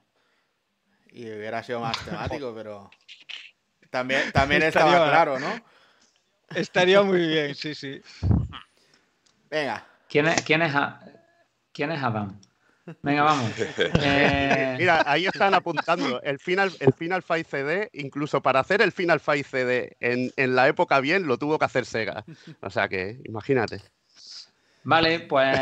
Y 1.11 1.23
hubiera 1.31 1.63
sido 1.63 1.79
más 1.79 1.97
temático, 2.05 2.53
pero. 2.55 2.89
También, 3.89 4.31
también 4.33 4.61
Estaría- 4.63 4.89
estaba 4.91 5.09
claro, 5.09 5.39
¿no? 5.39 5.47
Estaría 6.53 7.01
muy 7.01 7.25
bien, 7.27 7.55
sí, 7.55 7.73
sí. 7.75 8.01
Venga. 9.49 9.85
¿Quién 10.09 10.27
es, 10.27 10.41
quién 10.43 10.61
es, 10.61 10.73
quién 11.73 11.91
es 11.91 12.01
Adam? 12.01 12.39
Venga, 13.01 13.23
vamos. 13.23 13.51
Eh, 14.01 14.75
Mira, 14.79 15.03
ahí 15.05 15.25
están 15.25 15.53
apuntando 15.53 16.21
el 16.21 16.39
Final, 16.39 16.71
el 16.79 16.93
Final 16.93 17.21
Fight 17.21 17.47
CD, 17.47 17.89
incluso 17.93 18.41
para 18.41 18.59
hacer 18.59 18.81
el 18.81 18.91
Final 18.91 19.19
Fight 19.19 19.45
CD 19.45 19.97
en, 19.99 20.31
en 20.37 20.55
la 20.55 20.67
época 20.67 20.99
bien, 20.99 21.27
lo 21.27 21.37
tuvo 21.37 21.59
que 21.59 21.65
hacer 21.65 21.85
Sega. 21.85 22.23
O 22.61 22.69
sea 22.69 22.87
que, 22.87 23.19
imagínate. 23.25 23.81
Vale, 24.83 25.19
pues 25.19 25.57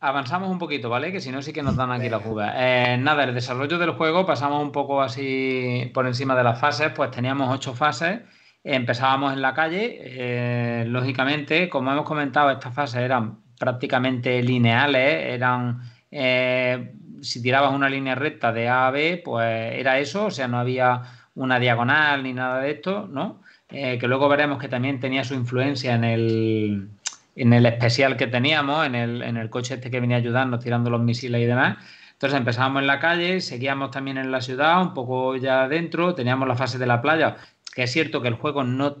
avanzamos 0.00 0.50
un 0.50 0.58
poquito, 0.58 0.90
¿vale? 0.90 1.10
Que 1.10 1.20
si 1.22 1.30
no, 1.30 1.40
sí 1.40 1.54
que 1.54 1.62
nos 1.62 1.76
dan 1.76 1.90
aquí 1.90 2.10
la 2.10 2.20
fuga. 2.20 2.52
Eh, 2.54 2.98
nada, 2.98 3.24
el 3.24 3.32
desarrollo 3.32 3.78
del 3.78 3.92
juego, 3.92 4.26
pasamos 4.26 4.62
un 4.62 4.72
poco 4.72 5.00
así 5.00 5.90
por 5.94 6.06
encima 6.06 6.36
de 6.36 6.44
las 6.44 6.60
fases, 6.60 6.92
pues 6.94 7.10
teníamos 7.10 7.48
ocho 7.50 7.74
fases. 7.74 8.20
Empezábamos 8.64 9.32
en 9.32 9.42
la 9.42 9.54
calle, 9.54 9.98
eh, 10.00 10.84
lógicamente, 10.86 11.68
como 11.68 11.90
hemos 11.90 12.04
comentado, 12.04 12.50
estas 12.50 12.72
fases 12.72 13.00
eran 13.00 13.38
prácticamente 13.58 14.40
lineales, 14.42 15.34
eran, 15.34 15.80
eh, 16.10 16.92
si 17.20 17.42
tirabas 17.42 17.72
una 17.72 17.88
línea 17.88 18.14
recta 18.14 18.52
de 18.52 18.68
A 18.68 18.86
a 18.86 18.90
B, 18.92 19.20
pues 19.24 19.74
era 19.74 19.98
eso, 19.98 20.26
o 20.26 20.30
sea, 20.30 20.46
no 20.46 20.58
había 20.58 21.02
una 21.34 21.58
diagonal 21.58 22.22
ni 22.22 22.32
nada 22.32 22.60
de 22.60 22.70
esto, 22.70 23.08
¿no? 23.10 23.40
Eh, 23.68 23.98
que 23.98 24.06
luego 24.06 24.28
veremos 24.28 24.58
que 24.58 24.68
también 24.68 25.00
tenía 25.00 25.24
su 25.24 25.34
influencia 25.34 25.94
en 25.94 26.04
el, 26.04 26.90
en 27.34 27.52
el 27.52 27.66
especial 27.66 28.16
que 28.16 28.26
teníamos, 28.26 28.86
en 28.86 28.94
el, 28.94 29.22
en 29.22 29.38
el 29.38 29.50
coche 29.50 29.74
este 29.74 29.90
que 29.90 29.98
venía 29.98 30.18
ayudando, 30.18 30.58
tirando 30.58 30.90
los 30.90 31.00
misiles 31.00 31.40
y 31.40 31.46
demás. 31.46 31.78
Entonces 32.12 32.38
empezábamos 32.38 32.82
en 32.82 32.86
la 32.86 33.00
calle, 33.00 33.40
seguíamos 33.40 33.90
también 33.90 34.18
en 34.18 34.30
la 34.30 34.40
ciudad, 34.40 34.80
un 34.80 34.94
poco 34.94 35.34
ya 35.36 35.64
adentro, 35.64 36.14
teníamos 36.14 36.46
la 36.46 36.54
fase 36.54 36.78
de 36.78 36.86
la 36.86 37.02
playa, 37.02 37.36
que 37.74 37.84
es 37.84 37.92
cierto 37.92 38.20
que 38.22 38.28
el 38.28 38.34
juego 38.34 38.64
no, 38.64 38.96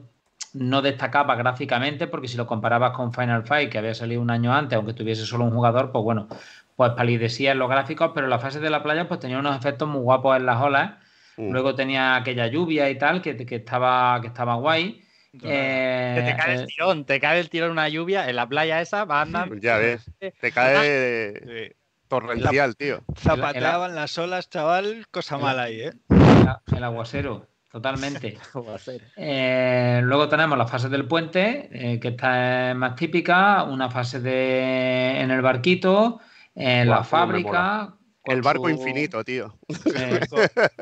no 0.54 0.82
destacaba 0.82 1.34
gráficamente, 1.36 2.06
porque 2.06 2.28
si 2.28 2.36
lo 2.36 2.46
comparabas 2.46 2.92
con 2.92 3.12
Final 3.12 3.44
Fight, 3.44 3.70
que 3.70 3.78
había 3.78 3.94
salido 3.94 4.20
un 4.20 4.30
año 4.30 4.54
antes, 4.54 4.76
aunque 4.76 4.94
tuviese 4.94 5.26
solo 5.26 5.44
un 5.44 5.52
jugador, 5.52 5.92
pues 5.92 6.02
bueno, 6.04 6.28
pues 6.76 6.92
palidecía 6.92 7.52
en 7.52 7.58
los 7.58 7.68
gráficos, 7.68 8.12
pero 8.14 8.26
la 8.28 8.38
fase 8.38 8.60
de 8.60 8.70
la 8.70 8.82
playa 8.82 9.08
pues 9.08 9.20
tenía 9.20 9.38
unos 9.38 9.56
efectos 9.56 9.88
muy 9.88 10.00
guapos 10.00 10.36
en 10.36 10.46
las 10.46 10.60
olas. 10.60 10.92
Mm. 11.36 11.50
Luego 11.50 11.74
tenía 11.74 12.16
aquella 12.16 12.46
lluvia 12.46 12.90
y 12.90 12.98
tal, 12.98 13.22
que, 13.22 13.36
que 13.46 13.56
estaba, 13.56 14.20
que 14.20 14.26
estaba 14.28 14.54
guay. 14.56 15.02
Eh, 15.42 16.14
Que 16.16 16.22
te 16.30 16.36
cae 16.36 16.54
eh, 16.54 16.60
el 16.60 16.66
tirón, 16.66 17.04
te 17.06 17.18
cae 17.20 17.40
el 17.40 17.48
tirón 17.48 17.70
una 17.70 17.88
lluvia 17.88 18.28
en 18.28 18.36
la 18.36 18.46
playa 18.46 18.82
esa, 18.82 19.06
va 19.06 19.22
andando. 19.22 19.54
Ya 19.56 19.78
ves, 19.78 20.04
te 20.18 20.52
cae 20.52 21.32
Sí. 21.70 21.74
torrencial, 22.08 22.76
tío. 22.76 23.00
Zapateaban 23.16 23.94
las 23.94 24.18
olas, 24.18 24.50
chaval, 24.50 25.06
cosa 25.10 25.38
mala 25.38 25.62
ahí, 25.64 25.80
¿eh? 25.80 25.92
el, 26.10 26.76
el 26.76 26.84
aguacero, 26.84 27.46
totalmente. 27.72 28.38
Eh, 29.16 30.00
luego 30.04 30.28
tenemos 30.28 30.56
la 30.56 30.66
fase 30.66 30.88
del 30.88 31.06
puente, 31.06 31.68
eh, 31.72 31.98
que 31.98 32.08
esta 32.08 32.70
es 32.70 32.76
más 32.76 32.94
típica, 32.94 33.64
una 33.64 33.90
fase 33.90 34.20
de 34.20 35.20
en 35.20 35.30
el 35.30 35.42
barquito, 35.42 36.20
en 36.54 36.86
Buah, 36.86 36.98
la 36.98 37.04
fábrica. 37.04 37.94
El 38.24 38.40
barco 38.42 38.64
su- 38.64 38.70
infinito, 38.70 39.24
tío. 39.24 39.58
eh, 39.96 40.20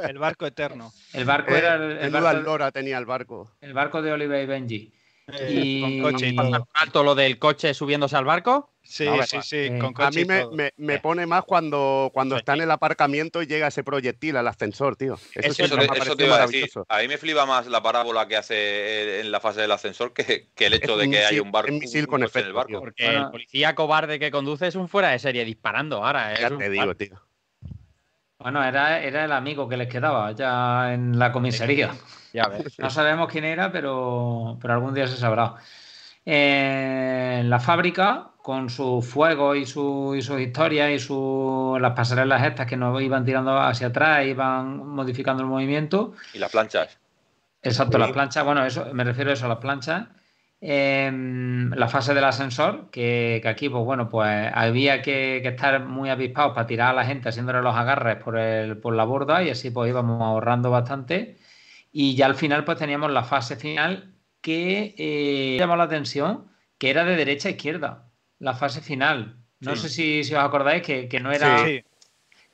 El 0.06 0.18
barco 0.18 0.46
eterno. 0.46 0.92
el 1.14 1.24
barco 1.24 1.54
Eh, 1.54 1.58
era 1.58 1.74
el, 1.76 1.82
el 1.92 2.10
menuda 2.10 2.32
barco, 2.32 2.42
lora 2.42 2.70
tenía 2.70 2.98
el 2.98 3.06
barco. 3.06 3.50
el 3.62 3.72
barco 3.72 4.02
de 4.02 4.12
Oliver 4.12 4.42
y 4.42 4.46
Benji. 4.46 4.92
Eh, 5.38 5.52
Y- 5.52 6.00
Con 6.00 6.12
coche 6.12 6.28
y 6.28 6.32
¿Pasa 6.32 6.50
todo. 6.50 6.64
por 6.64 6.82
alto 6.82 7.02
lo 7.04 7.14
del 7.14 7.38
coche 7.38 7.74
subiéndose 7.74 8.16
al 8.16 8.24
barco? 8.24 8.70
Sí, 8.82 9.04
No, 9.04 9.22
sí, 9.22 9.38
sí, 9.42 9.56
Eh, 9.56 9.78
con 9.78 9.94
A 10.02 10.10
mí 10.10 10.24
me, 10.24 10.46
me- 10.52 10.72
me 10.76 10.98
pone 10.98 11.24
más 11.26 11.44
cuando, 11.44 12.10
cuando 12.12 12.34
Sí. 12.34 12.40
está 12.40 12.54
en 12.54 12.62
el 12.62 12.70
aparcamiento 12.70 13.40
y 13.42 13.46
llega 13.46 13.68
ese 13.68 13.84
proyectil 13.84 14.36
al 14.36 14.48
ascensor, 14.48 14.96
tío. 14.96 15.14
Eso, 15.14 15.62
Eso- 15.62 15.64
Eso, 15.76 15.92
eso 15.94 16.16
te 16.16 16.24
iba 16.26 16.36
a 16.36 16.46
decir. 16.46 16.68
A 16.88 16.98
mí 17.00 17.06
me 17.08 17.16
flipa 17.18 17.46
más 17.46 17.66
la 17.68 17.82
parábola 17.82 18.26
que 18.26 18.36
hace 18.36 19.20
en 19.20 19.30
la 19.30 19.38
fase 19.38 19.60
del 19.60 19.70
ascensor 19.70 20.12
que, 20.12 20.48
que 20.54 20.66
el 20.66 20.74
hecho 20.74 20.92
Es 20.92 20.98
de 20.98 21.04
un 21.04 21.10
que 21.12 21.18
misil- 21.18 21.26
haya 21.28 21.42
un 21.42 21.52
barco. 21.52 21.72
es 21.72 21.80
misil 21.80 22.00
un 22.00 22.06
con 22.06 22.20
en 22.20 22.24
el 22.24 22.28
efecto, 22.30 22.52
barco. 22.54 22.80
Porque 22.80 23.04
Bueno. 23.04 23.24
el 23.26 23.30
policía 23.30 23.74
cobarde 23.74 24.18
que 24.18 24.30
conduce 24.30 24.66
es 24.66 24.74
un 24.74 24.88
fuera 24.88 25.10
de 25.10 25.18
serie 25.20 25.44
disparando 25.44 26.04
ahora. 26.04 26.34
Ya 26.40 26.48
un- 26.48 26.58
te 26.58 26.70
digo, 26.70 26.94
tío. 26.96 27.20
Bueno, 28.38 28.64
era, 28.64 29.02
era 29.02 29.24
el 29.26 29.32
amigo 29.32 29.68
que 29.68 29.76
les 29.76 29.88
quedaba 29.88 30.32
ya 30.32 30.94
en 30.94 31.18
la 31.18 31.30
comisaría. 31.30 31.92
Ya 32.32 32.46
ves. 32.48 32.78
No 32.78 32.90
sabemos 32.90 33.28
quién 33.30 33.44
era, 33.44 33.72
pero, 33.72 34.58
pero 34.60 34.74
algún 34.74 34.94
día 34.94 35.06
se 35.06 35.16
sabrá. 35.16 35.56
Eh, 36.24 37.42
la 37.44 37.60
fábrica, 37.60 38.30
con 38.42 38.70
su 38.70 39.02
fuego 39.02 39.54
y, 39.54 39.66
su, 39.66 40.14
y 40.16 40.22
sus 40.22 40.40
historias 40.40 40.90
y 40.90 40.98
su, 40.98 41.78
las 41.80 41.92
pasarelas 41.92 42.44
estas 42.44 42.66
que 42.66 42.76
nos 42.76 43.00
iban 43.02 43.24
tirando 43.24 43.58
hacia 43.58 43.88
atrás, 43.88 44.26
iban 44.26 44.86
modificando 44.86 45.42
el 45.42 45.48
movimiento. 45.48 46.14
Y 46.34 46.38
las 46.38 46.50
planchas. 46.50 46.98
Exacto, 47.62 47.98
las 47.98 48.12
planchas, 48.12 48.44
bueno, 48.44 48.64
eso 48.64 48.86
me 48.92 49.04
refiero 49.04 49.30
a 49.30 49.34
eso, 49.34 49.46
a 49.46 49.48
las 49.48 49.58
planchas. 49.58 50.06
Eh, 50.62 51.10
la 51.74 51.88
fase 51.88 52.12
del 52.12 52.24
ascensor, 52.24 52.90
que, 52.90 53.40
que 53.42 53.48
aquí, 53.48 53.68
pues 53.70 53.82
bueno, 53.84 54.10
pues 54.10 54.50
había 54.54 55.00
que, 55.00 55.40
que 55.42 55.48
estar 55.48 55.84
muy 55.86 56.10
avispados 56.10 56.52
para 56.54 56.66
tirar 56.66 56.90
a 56.90 56.92
la 56.92 57.04
gente 57.06 57.30
haciéndole 57.30 57.62
los 57.62 57.74
agarres 57.74 58.16
por, 58.16 58.38
el, 58.38 58.76
por 58.76 58.94
la 58.94 59.04
borda 59.04 59.42
y 59.42 59.50
así 59.50 59.70
pues 59.70 59.88
íbamos 59.88 60.20
ahorrando 60.20 60.70
bastante. 60.70 61.38
Y 61.92 62.14
ya 62.14 62.26
al 62.26 62.34
final, 62.36 62.64
pues 62.64 62.78
teníamos 62.78 63.10
la 63.10 63.24
fase 63.24 63.56
final 63.56 64.14
que 64.40 64.94
eh, 64.96 65.56
llamó 65.58 65.76
la 65.76 65.84
atención, 65.84 66.48
que 66.78 66.90
era 66.90 67.04
de 67.04 67.16
derecha 67.16 67.48
a 67.48 67.52
izquierda, 67.52 68.10
la 68.38 68.54
fase 68.54 68.80
final. 68.80 69.36
No 69.58 69.76
Sí. 69.76 69.82
sé 69.82 69.88
si, 69.90 70.24
si 70.24 70.34
os 70.34 70.40
acordáis 70.42 70.82
que, 70.82 71.08
que 71.08 71.20
no 71.20 71.32
era 71.32 71.64
Sí, 71.66 71.82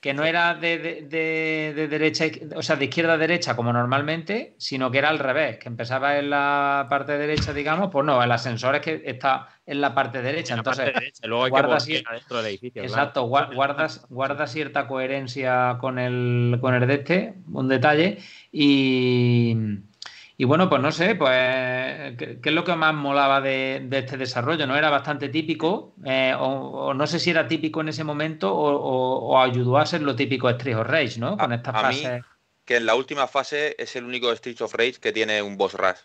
que 0.06 0.14
no 0.14 0.24
era 0.24 0.54
de, 0.54 0.78
de- 0.78 1.02
de- 1.02 1.72
de 1.74 1.88
derecha, 1.88 2.26
o 2.54 2.62
sea, 2.62 2.76
de 2.76 2.84
izquierda 2.84 3.14
a 3.14 3.18
derecha 3.18 3.56
como 3.56 3.72
normalmente, 3.72 4.54
sino 4.56 4.88
que 4.90 4.98
era 4.98 5.08
al 5.08 5.18
revés, 5.18 5.58
que 5.58 5.68
empezaba 5.68 6.16
en 6.18 6.30
la 6.30 6.86
parte 6.88 7.18
derecha, 7.18 7.52
digamos, 7.52 7.90
pues 7.90 8.06
no, 8.06 8.22
el 8.22 8.30
ascensor 8.30 8.76
es 8.76 8.82
que 8.82 9.02
está 9.04 9.48
en 9.66 9.80
la 9.80 9.94
parte 9.94 10.22
derecha, 10.22 10.54
En 10.54 10.58
la 10.58 10.62
parte 10.62 10.82
entonces, 10.82 11.00
derecha, 11.00 11.26
luego 11.26 11.44
hay 11.44 11.48
que 11.50 11.50
guarda 11.50 11.76
adentro 12.08 12.36
del 12.36 12.46
edificio. 12.46 12.82
exacto, 12.82 13.26
gua- 13.28 13.52
guardas, 13.52 14.06
guarda 14.08 14.46
cierta 14.46 14.86
coherencia 14.86 15.76
con 15.80 15.98
el, 15.98 16.58
con 16.60 16.74
el 16.74 16.86
de 16.86 16.94
este, 16.94 17.34
un 17.52 17.66
detalle, 17.66 18.18
y, 18.52 19.56
y 20.38 20.44
bueno, 20.44 20.68
pues 20.68 20.82
no 20.82 20.92
sé, 20.92 21.14
pues, 21.14 22.16
¿qué, 22.18 22.38
qué 22.42 22.48
es 22.50 22.54
lo 22.54 22.64
que 22.64 22.74
más 22.76 22.94
molaba 22.94 23.40
de, 23.40 23.80
de 23.84 23.98
este 23.98 24.16
desarrollo? 24.16 24.66
¿No 24.66 24.76
era 24.76 24.90
bastante 24.90 25.28
típico? 25.30 25.94
Eh, 26.04 26.34
o, 26.38 26.44
o 26.88 26.94
no 26.94 27.06
sé 27.06 27.18
si 27.18 27.30
era 27.30 27.48
típico 27.48 27.80
en 27.80 27.88
ese 27.88 28.04
momento 28.04 28.54
o, 28.54 28.70
o- 28.74 29.18
o 29.30 29.40
ayudó 29.40 29.78
a 29.78 29.86
ser 29.86 30.02
lo 30.02 30.14
típico 30.14 30.48
Street 30.50 30.76
of 30.76 30.86
Rage, 30.86 31.18
¿no? 31.18 31.36
Con 31.38 31.52
A- 31.52 31.56
estas 31.56 31.74
a 31.74 31.88
mí- 31.88 32.02
fases. 32.02 32.24
Que 32.64 32.76
en 32.76 32.86
la 32.86 32.94
última 32.96 33.26
fase 33.28 33.76
es 33.78 33.94
el 33.96 34.04
único 34.04 34.34
Streets 34.34 34.60
of 34.60 34.74
Rage 34.74 34.94
que 35.00 35.12
tiene 35.12 35.40
un 35.40 35.56
boss 35.56 35.74
rush. 35.74 35.98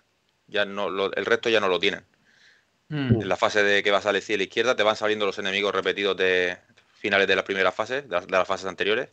Ya 0.48 0.64
no, 0.66 0.90
lo- 0.90 1.12
el 1.14 1.26
resto 1.26 1.50
ya 1.50 1.60
no 1.60 1.68
lo 1.68 1.80
tienen. 1.80 2.06
Mm, 2.90 3.22
En 3.22 3.28
la 3.30 3.36
fase 3.38 3.64
de 3.64 3.82
que 3.84 3.92
vas 3.92 4.06
a 4.06 4.12
la 4.12 4.18
izquierda, 4.44 4.72
a 4.72 4.76
te 4.76 4.84
van 4.84 4.96
saliendo 4.96 5.26
los 5.26 5.40
enemigos 5.40 5.74
repetidos 5.74 6.16
de 6.18 6.58
finales 6.94 7.28
de 7.28 7.36
la 7.36 7.44
primera 7.44 7.72
fase, 7.72 8.04
de 8.04 8.10
las, 8.10 8.28
de 8.28 8.32
las 8.38 8.48
fases 8.48 8.68
anteriores. 8.68 9.10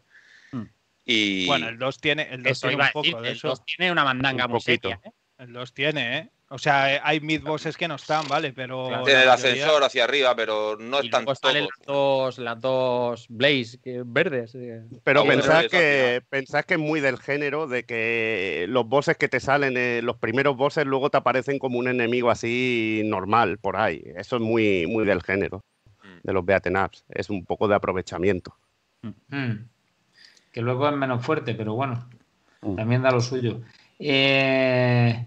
Y 1.10 1.46
Bueno, 1.46 1.68
el 1.70 1.78
2 1.78 2.00
tiene, 2.02 2.28
el 2.30 2.42
2 2.42 2.52
Eso 2.52 2.68
tiene 2.68 2.82
un 2.82 2.88
poco 2.92 3.02
decir, 3.02 3.16
de 3.22 3.28
el 3.30 3.36
eso. 3.36 3.48
2 3.48 3.64
tiene 3.64 3.90
una 3.90 4.04
mandanga 4.04 4.44
Un 4.44 4.52
muy 4.52 4.60
poquito. 4.60 4.88
seria, 4.90 5.00
¿eh? 5.06 5.12
El 5.38 5.52
2 5.54 5.72
tiene, 5.72 6.18
¿eh? 6.18 6.28
O 6.50 6.58
sea, 6.58 7.00
hay 7.06 7.20
mid-bosses 7.20 7.76
que 7.78 7.88
no 7.88 7.94
están, 7.94 8.26
¿vale? 8.28 8.52
Pero. 8.52 8.88
Claro. 8.88 9.04
tiene 9.04 9.22
el 9.22 9.28
mayoría- 9.28 9.50
ascensor 9.52 9.84
hacia 9.84 10.04
arriba, 10.04 10.34
pero 10.36 10.76
no 10.78 11.00
Y 11.02 11.06
están 11.06 11.24
todos. 11.24 11.40
las 11.54 11.68
dos, 11.86 12.38
las 12.38 12.60
dos 12.60 13.26
Blaze 13.28 13.78
que- 13.82 14.02
verdes. 14.04 14.54
eh. 14.54 14.82
Pero 15.04 15.22
Sí, 15.22 15.28
eso 15.30 15.68
que, 15.70 16.22
pensad 16.28 16.64
que 16.64 16.74
es 16.74 16.80
muy 16.80 17.00
del 17.00 17.18
género 17.18 17.66
de 17.66 17.84
que 17.84 18.66
los 18.68 18.86
bosses 18.86 19.16
que 19.16 19.28
te 19.28 19.40
salen, 19.40 19.76
eh, 19.78 20.00
los 20.02 20.16
primeros 20.18 20.56
bosses 20.56 20.84
luego 20.86 21.08
te 21.10 21.16
aparecen 21.18 21.58
como 21.58 21.78
un 21.78 21.88
enemigo 21.88 22.30
así 22.30 23.00
normal 23.06 23.56
por 23.58 23.76
ahí. 23.78 24.02
Eso 24.16 24.36
es 24.36 24.42
muy, 24.42 24.86
muy 24.86 25.04
del 25.06 25.22
género 25.22 25.64
Mm. 26.02 26.18
de 26.22 26.32
los 26.34 26.44
beaten 26.44 26.76
ups. 26.76 27.04
Es 27.08 27.28
un 27.30 27.44
poco 27.46 27.66
de 27.68 27.74
aprovechamiento. 27.76 28.54
mm. 29.02 29.68
Que 30.58 30.62
luego 30.62 30.88
es 30.88 30.96
menos 30.96 31.24
fuerte, 31.24 31.54
pero 31.54 31.74
bueno. 31.74 32.04
Mm. 32.62 32.74
También 32.74 33.00
da 33.00 33.12
lo 33.12 33.20
suyo. 33.20 33.60
Eh, 34.00 35.24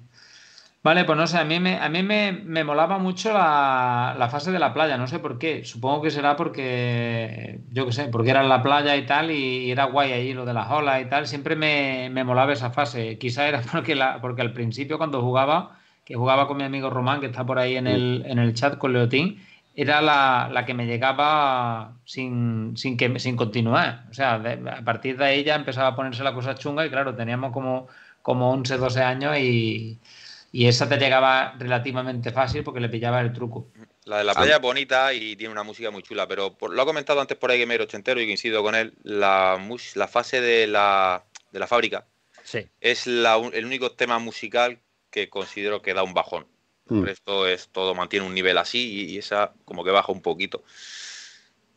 vale, 0.84 1.06
pues 1.06 1.18
no 1.18 1.26
sé, 1.26 1.38
a 1.38 1.46
mí 1.46 1.58
me, 1.58 1.78
a 1.78 1.88
mí 1.88 2.04
me, 2.04 2.64
molaba 2.66 2.98
mucho 2.98 3.32
la, 3.32 4.28
fase 4.30 4.52
de 4.52 4.60
la 4.60 4.74
playa, 4.74 4.98
no 4.98 5.08
sé 5.08 5.20
por 5.20 5.40
qué. 5.40 5.64
Supongo 5.64 6.02
que 6.02 6.12
será 6.12 6.36
porque, 6.36 7.62
yo 7.70 7.86
qué 7.86 7.94
sé, 7.94 8.10
porque 8.10 8.32
era 8.32 8.42
en 8.42 8.50
la 8.50 8.62
playa 8.62 8.98
y 8.98 9.06
tal, 9.06 9.32
y, 9.32 9.72
era 9.72 9.86
guay 9.86 10.12
ahí 10.12 10.34
lo 10.34 10.44
de 10.44 10.54
las 10.54 10.70
olas 10.70 11.02
y 11.02 11.06
tal. 11.06 11.28
Siempre 11.28 11.56
me, 11.56 12.10
molaba 12.26 12.52
esa 12.52 12.72
fase. 12.72 13.18
Quizá 13.18 13.48
era 13.48 13.62
porque, 13.72 13.96
la, 13.96 14.20
porque 14.20 14.42
al 14.42 14.52
principio 14.52 14.98
cuando 14.98 15.22
jugaba, 15.22 15.80
que 16.04 16.16
jugaba 16.16 16.46
con 16.46 16.58
mi 16.58 16.66
amigo 16.66 16.90
Román, 16.90 17.22
que 17.22 17.28
está 17.28 17.46
por 17.46 17.58
ahí 17.58 17.78
en 17.78 17.88
el, 17.88 18.26
en 18.28 18.38
el 18.38 18.54
chat 18.54 18.78
con 18.78 18.92
Leotín, 18.92 19.42
era 19.76 20.02
la, 20.02 20.64
que 20.66 20.74
me 20.74 20.86
llegaba 20.86 21.98
sin, 22.06 22.76
sin, 22.76 22.98
que, 22.98 23.20
sin 23.20 23.36
continuar. 23.36 24.06
O 24.10 24.14
sea, 24.14 24.36
a 24.36 24.84
partir 24.84 25.18
de 25.18 25.26
ahí 25.26 25.44
ya 25.44 25.56
empezaba 25.56 25.90
a 25.90 25.96
ponerse 25.96 26.24
la 26.24 26.34
cosa 26.34 26.56
chunga 26.56 26.86
y 26.86 26.90
claro, 26.90 27.16
teníamos 27.16 27.54
como, 27.54 27.88
como 28.22 28.52
11, 28.52 28.78
12 28.78 29.02
años 29.02 29.38
y, 29.38 30.00
esa 30.54 30.90
te 30.90 30.98
llegaba 30.98 31.56
relativamente 31.58 32.32
fácil 32.32 32.64
porque 32.64 32.82
le 32.82 32.90
pillaba 32.90 33.22
el 33.22 33.32
truco. 33.32 33.70
La 34.04 34.18
de 34.18 34.24
la 34.26 34.34
playa 34.34 34.56
es 34.56 34.62
bonita 34.62 35.14
y 35.14 35.38
tiene 35.38 35.54
una 35.54 35.64
música 35.64 35.92
muy 35.92 36.04
chula, 36.04 36.28
pero 36.28 36.58
lo 36.70 36.82
ha 36.82 36.86
comentado 36.86 37.22
antes 37.22 37.38
por 37.38 37.52
ahí 37.52 37.60
Gamer 37.60 37.82
Ochentero 37.82 38.20
y 38.20 38.26
coincido 38.26 38.62
con 38.62 38.76
él, 38.76 38.94
la, 39.04 39.58
la 39.96 40.08
fase 40.10 40.42
de 40.42 40.68
la, 40.68 41.24
de 41.52 41.60
la 41.60 41.68
fábrica 41.68 42.06
sí. 42.44 42.68
es 42.82 43.08
el 43.08 43.66
único 43.66 43.94
tema 43.94 44.20
musical 44.20 44.82
que 45.10 45.30
considero 45.30 45.82
que 45.82 45.94
da 45.94 46.04
un 46.04 46.14
bajón. 46.14 46.48
Mm. 46.92 47.08
esto 47.08 47.48
es 47.48 47.70
todo, 47.70 47.96
mantiene 47.96 48.26
un 48.26 48.36
nivel 48.36 48.58
así 48.58 49.12
y, 49.12 49.18
esa 49.18 49.54
como 49.64 49.86
que 49.86 49.92
baja 49.92 50.12
un 50.12 50.22
poquito. 50.22 50.62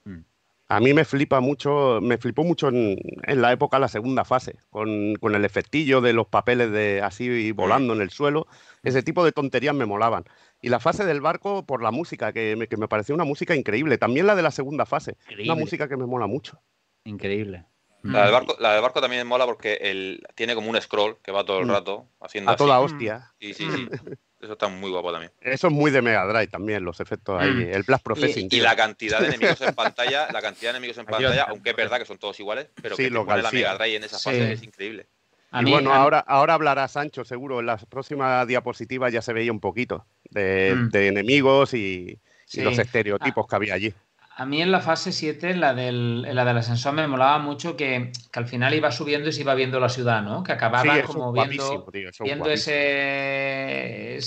Mm. 0.04 0.22
A 0.66 0.80
mí 0.80 0.92
me 0.92 1.04
flipa 1.04 1.38
mucho, 1.38 2.00
me 2.02 2.18
flipó 2.18 2.42
mucho 2.42 2.68
en, 2.68 2.98
la 3.28 3.52
época 3.52 3.78
la 3.78 3.86
segunda 3.86 4.24
fase, 4.24 4.56
con, 4.70 5.14
el 5.22 5.44
efectillo 5.44 6.00
de 6.00 6.12
los 6.12 6.26
papeles 6.26 6.72
de 6.72 7.00
así 7.00 7.52
volando 7.52 7.92
en 7.94 8.00
el 8.00 8.10
suelo. 8.10 8.48
Ese 8.82 9.04
tipo 9.04 9.24
de 9.24 9.30
tonterías 9.30 9.74
me 9.74 9.86
molaban. 9.86 10.24
Y 10.60 10.68
la 10.68 10.80
fase 10.80 11.04
del 11.04 11.20
barco 11.20 11.64
por 11.64 11.80
la 11.80 11.92
música, 11.92 12.32
que 12.32 12.56
me, 12.56 12.66
que 12.66 12.76
me 12.76 12.88
pareció 12.88 13.14
una 13.14 13.24
música 13.24 13.54
increíble. 13.54 13.98
También 13.98 14.26
la 14.26 14.34
de 14.34 14.42
la 14.42 14.50
segunda 14.50 14.84
fase, 14.84 15.16
una 15.44 15.54
música 15.54 15.88
que 15.88 15.96
me 15.96 16.06
mola 16.06 16.26
mucho. 16.26 16.60
Increíble. 17.04 17.66
La 18.02 18.24
del, 18.24 18.32
barco, 18.32 18.56
la 18.58 18.72
del 18.74 18.82
barco 18.82 19.00
también 19.00 19.26
mola 19.26 19.46
porque 19.46 19.78
el, 19.80 20.22
tiene 20.34 20.54
como 20.54 20.68
un 20.68 20.80
scroll 20.80 21.16
que 21.22 21.32
va 21.32 21.44
todo 21.44 21.60
el 21.60 21.66
mm. 21.66 21.70
rato 21.70 22.06
haciendo. 22.20 22.50
A 22.50 22.56
toda 22.56 22.80
hostia. 22.80 23.32
Sí, 23.40 23.54
sí, 23.54 23.66
sí. 23.70 23.88
Eso 24.45 24.53
está 24.53 24.68
muy 24.68 24.90
guapo 24.90 25.11
también. 25.11 25.32
Eso 25.40 25.68
es 25.68 25.72
muy 25.72 25.90
de 25.90 26.03
Mega 26.03 26.26
Drive 26.26 26.49
también, 26.49 26.84
los 26.84 27.01
efectos 27.01 27.40
ahí. 27.40 27.51
Mm. 27.51 27.72
El 27.72 27.82
Blast 27.82 28.05
Processing. 28.05 28.49
Y, 28.51 28.61
la 28.61 28.76
cantidad 28.76 29.20
de 29.20 29.28
enemigos 29.28 29.61
en 29.62 29.74
pantalla, 29.74 30.28
la 30.30 30.42
cantidad 30.42 30.72
de 30.72 30.78
enemigos 30.78 30.99
en 30.99 31.07
pantalla, 31.07 31.45
aunque 31.49 31.70
es 31.70 31.76
verdad 31.76 31.99
que 31.99 32.05
son 32.05 32.18
todos 32.18 32.38
iguales, 32.40 32.68
pero 32.80 32.97
que 32.97 33.11
te 33.11 33.11
pone 33.11 33.42
la 33.42 33.51
Mega 33.51 33.74
Drive 33.76 33.97
en 33.97 34.05
esa 34.05 34.18
fase 34.18 34.53
es 34.53 34.62
increíble. 34.62 35.07
y 35.53 35.70
bueno, 35.70 35.92
ahora, 35.92 36.18
ahora 36.20 36.55
hablará 36.55 36.86
Sancho, 36.88 37.24
seguro. 37.24 37.61
En 37.61 37.66
la 37.66 37.78
próxima 37.78 38.45
diapositiva 38.45 39.09
ya 39.09 39.22
se 39.22 39.32
veía 39.32 39.51
un 39.51 39.61
poquito 39.61 40.05
de, 40.30 40.74
mm. 40.76 40.97
enemigos 40.97 41.74
y, 41.74 42.18
los 42.55 42.78
estereotipos 42.78 43.47
que 43.49 43.57
había 43.57 43.74
allí. 43.74 43.95
A 44.37 44.47
mí 44.47 44.61
en 44.61 44.72
la 44.72 44.80
fase 44.80 45.12
7, 45.12 45.55
la 45.55 45.74
del, 45.74 46.22
la 46.22 46.45
del 46.45 46.57
ascensor, 46.57 46.93
me 46.93 47.07
molaba 47.07 47.39
mucho 47.39 47.76
que, 47.76 48.11
al 48.32 48.47
final 48.49 48.74
iba 48.74 48.91
subiendo 48.91 49.28
y 49.28 49.32
se 49.32 49.43
iba 49.43 49.55
viendo 49.55 49.78
la 49.78 49.89
ciudad, 49.89 50.22
¿no? 50.22 50.43
Que 50.43 50.51
acababa 50.51 51.03
como 51.03 51.32
viendo, 51.32 51.87
viendo 52.18 52.51
ese, 52.51 54.18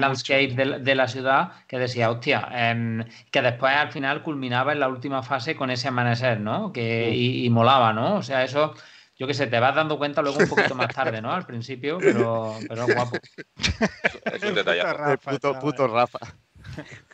landscape 0.00 0.54
de, 0.54 0.94
la 0.94 1.08
ciudad 1.08 1.52
que 1.68 1.78
decía, 1.78 2.10
hostia, 2.10 2.48
em, 2.54 3.04
que 3.30 3.42
después 3.42 3.74
al 3.74 3.92
final 3.92 4.22
culminaba 4.22 4.72
en 4.72 4.80
la 4.80 4.88
última 4.88 5.22
fase 5.22 5.54
con 5.54 5.70
ese 5.70 5.88
amanecer, 5.88 6.40
¿no? 6.40 6.72
Que, 6.72 7.14
y, 7.14 7.50
molaba, 7.50 7.92
¿no? 7.92 8.16
O 8.16 8.22
sea, 8.22 8.42
eso, 8.42 8.72
yo 9.18 9.26
qué 9.26 9.34
sé, 9.34 9.46
te 9.46 9.60
vas 9.60 9.74
dando 9.74 9.98
cuenta 9.98 10.22
luego 10.22 10.38
un 10.38 10.48
poquito 10.48 10.74
más 10.74 10.88
tarde, 10.88 11.20
¿no? 11.20 11.34
Al 11.34 11.44
principio, 11.44 11.98
pero, 11.98 12.54
pero 12.66 12.86
guapo. 12.86 13.18
Es 14.32 14.42
un 14.42 14.54
detalle. 14.54 14.82
Puto, 15.22 15.58
puto 15.58 15.86
Rafa. 15.86 16.18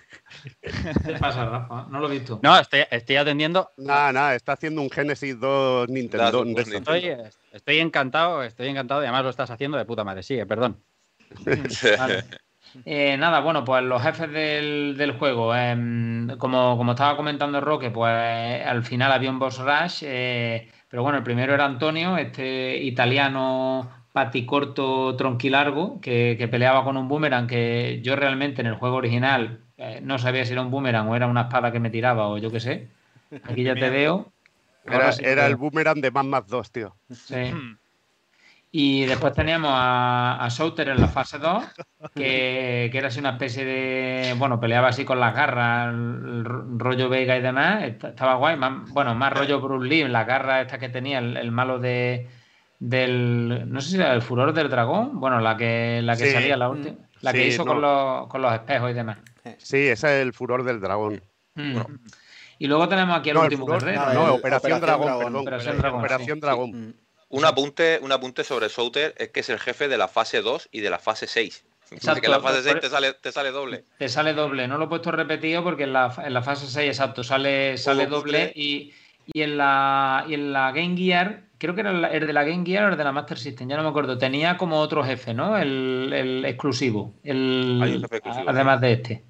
¿Qué 0.61 1.13
pasa, 1.19 1.45
Rafa? 1.45 1.87
No 1.91 2.01
lo 2.01 2.09
he 2.09 2.19
visto. 2.19 2.41
No, 2.43 2.59
estoy, 2.59 2.85
estoy 2.91 3.17
atendiendo. 3.17 3.71
Nada, 3.77 4.13
nada, 4.13 4.35
está 4.35 4.53
haciendo 4.53 4.83
un 4.83 4.91
Genesis 4.91 5.39
2 5.39 5.89
Nintendo. 5.89 6.45
Estoy, 6.57 7.17
estoy, 7.53 7.79
encantado, 7.79 8.43
estoy 8.43 8.69
encantado 8.69 9.03
y 9.03 9.05
además 9.05 9.25
lo 9.25 9.31
estás 9.31 9.51
haciendo 9.51 9.79
de 9.79 9.85
puta 9.85 10.05
madre. 10.05 10.23
Sigue, 10.23 10.47
perdón. 10.47 10.83
Eh, 12.85 13.17
nada, 13.17 13.41
bueno, 13.41 13.65
pues 13.65 13.83
los 13.85 14.03
jefes 14.03 14.31
del, 14.31 15.17
juego, 15.19 15.55
em, 15.55 16.37
como, 16.37 16.77
como, 16.77 16.93
estaba 16.93 17.17
comentando 17.17 17.61
Roque, 17.61 17.91
pues 17.91 18.13
al 18.67 18.85
final 18.85 19.13
había 19.13 19.31
un 19.31 19.39
boss 19.39 19.59
rush, 19.59 20.03
eh, 20.03 20.69
pero 20.89 21.03
bueno, 21.03 21.17
el 21.19 21.25
primero 21.25 21.55
era 21.55 21.65
Antonio, 21.65 22.19
este 22.19 22.77
italiano 22.83 24.06
paticorto 24.17 25.14
tronquilargo, 25.14 26.01
que, 26.01 26.37
que 26.39 26.49
peleaba 26.49 26.85
con 26.85 26.97
un 26.97 27.07
boomerang 27.07 27.47
que 27.47 28.01
yo 28.03 28.17
realmente 28.17 28.62
en 28.62 28.67
el 28.67 28.77
juego 28.77 28.97
original 28.97 29.61
eh, 29.77 30.01
no 30.03 30.17
sabía 30.19 30.47
si 30.47 30.55
era 30.55 30.62
un 30.62 30.71
boomerang 30.71 31.07
o 31.07 31.17
era 31.17 31.27
una 31.27 31.43
espada 31.43 31.71
que 31.71 31.81
me 31.81 31.91
tiraba 31.91 32.27
o 32.29 32.39
yo 32.39 32.51
qué 32.51 32.61
sé. 32.61 32.89
Aquí 33.45 33.62
ya 33.62 33.75
te 33.75 33.91
veo. 33.91 34.33
Era, 34.87 35.47
el 35.47 35.57
boomerang 35.57 36.01
de 36.01 36.11
Man 36.11 36.31
Max 36.31 36.49
2, 36.49 36.73
tío. 36.73 36.97
Sí. 37.11 37.53
Y 38.71 39.05
después 39.05 39.35
teníamos 39.35 39.71
a, 39.75 40.43
a 40.43 40.49
Souter 40.49 40.89
en 40.89 40.99
la 40.99 41.09
fase 41.09 41.37
2, 41.37 41.64
que, 42.14 42.91
era 42.95 43.09
así 43.09 43.21
una 43.21 43.33
especie 43.33 43.67
de. 43.67 44.35
Bueno, 44.39 44.59
peleaba 44.59 44.89
así 44.89 45.05
con 45.05 45.21
las 45.21 45.35
garras, 45.35 45.93
el, 45.93 46.43
rollo 46.45 47.11
Vega 47.11 47.37
y 47.37 47.43
demás. 47.43 47.83
Estaba 47.85 48.37
guay. 48.37 48.57
bueno, 48.93 49.14
más 49.14 49.33
rollo 49.35 49.61
Bruce 49.61 49.87
Lee, 49.87 50.09
la 50.09 50.25
garra 50.25 50.62
esta 50.62 50.79
que 50.79 50.89
tenía, 50.89 51.19
el, 51.19 51.53
malo 51.53 51.79
de. 51.79 52.29
Del. 52.79 53.64
No 53.70 53.81
sé 53.81 53.91
si 53.91 53.97
era 53.97 54.12
el 54.12 54.22
furor 54.22 54.53
del 54.53 54.68
dragón. 54.68 55.18
Bueno, 55.18 55.41
la 55.41 55.57
que, 55.57 56.01
la 56.03 56.16
que 56.16 56.33
salía 56.33 56.57
la 56.57 56.68
última. 56.68 56.97
La 57.22 57.33
que 57.33 57.47
hizo 57.47 57.64
con, 57.64 57.81
los, 57.81 58.27
con 58.29 58.43
los 58.43 58.53
espejos 58.53 58.91
y 58.91 58.95
demás. 58.95 59.18
Sí, 59.59 59.79
ese 59.89 60.18
es 60.18 60.22
el 60.27 60.33
furor 60.33 60.64
del 60.64 60.81
dragón. 60.81 61.22
Mm. 61.55 61.79
Y 62.59 62.66
luego 62.66 62.89
tenemos 62.89 63.18
aquí 63.18 63.31
el 63.31 63.39
último 63.39 63.66
guerrero. 63.66 64.12
No, 64.12 64.35
Operación, 64.35 64.81
Dragón, 64.81 65.37
Operación 65.37 66.41
Dragón. 66.41 66.97
Un, 67.29 67.45
apunte, 67.45 67.99
un 68.03 68.12
apunte 68.12 68.45
sobre 68.45 68.68
Souter 68.68 69.14
es 69.18 69.31
que 69.31 69.41
es 69.41 69.49
el 69.49 69.59
jefe 69.59 69.89
de 69.89 69.99
la 69.99 70.09
fase 70.09 70.41
2 70.43 70.68
y 70.72 70.81
de 70.81 70.91
la 70.91 70.99
fase 70.99 71.27
6. 71.27 71.64
Exacto, 71.91 72.20
que 72.20 72.27
en 72.27 72.33
la 72.33 72.41
fase 72.41 72.62
6 72.62 72.81
te 72.81 72.89
sale, 72.89 73.12
te 73.14 73.31
sale 73.31 73.51
doble. 73.51 73.85
Te 73.99 74.09
sale 74.09 74.33
doble. 74.33 74.66
No 74.68 74.79
lo 74.79 74.87
he 74.87 74.89
puesto 74.89 75.12
repetido 75.12 75.62
porque 75.62 75.85
en 75.85 75.93
la, 75.93 76.14
en 76.24 76.35
la 76.35 76.43
fase 76.43 76.66
6, 76.66 76.89
exacto, 76.89 77.22
sale, 77.22 77.79
sale 77.79 78.07
doble. 78.07 78.53
Y, 78.55 78.93
y, 79.27 79.43
en 79.43 79.57
la, 79.57 80.24
y 80.29 80.35
en 80.35 80.53
la 80.53 80.72
Game 80.72 80.97
Gear, 80.97 81.43
creo 81.59 81.74
que 81.74 81.81
era 81.81 81.91
el 82.11 82.27
de 82.27 82.33
la 82.33 82.45
Game 82.45 82.64
Gear 82.64 82.85
o 82.85 82.89
el 82.89 82.97
de 82.97 83.05
la 83.05 83.12
Master 83.12 83.39
System, 83.39 83.68
ya 83.68 83.77
no 83.77 83.83
me 83.83 83.89
acuerdo. 83.89 84.18
Tenía 84.18 84.57
como 84.57 84.79
otro 84.79 85.05
jefe, 85.05 85.35
¿no? 85.35 85.57
El, 85.57 86.12
el 86.12 86.45
exclusivo. 86.45 87.14
El, 87.22 88.03
exclusivo. 88.11 88.45
Además 88.49 88.81
de 88.81 88.93
este. 88.93 89.24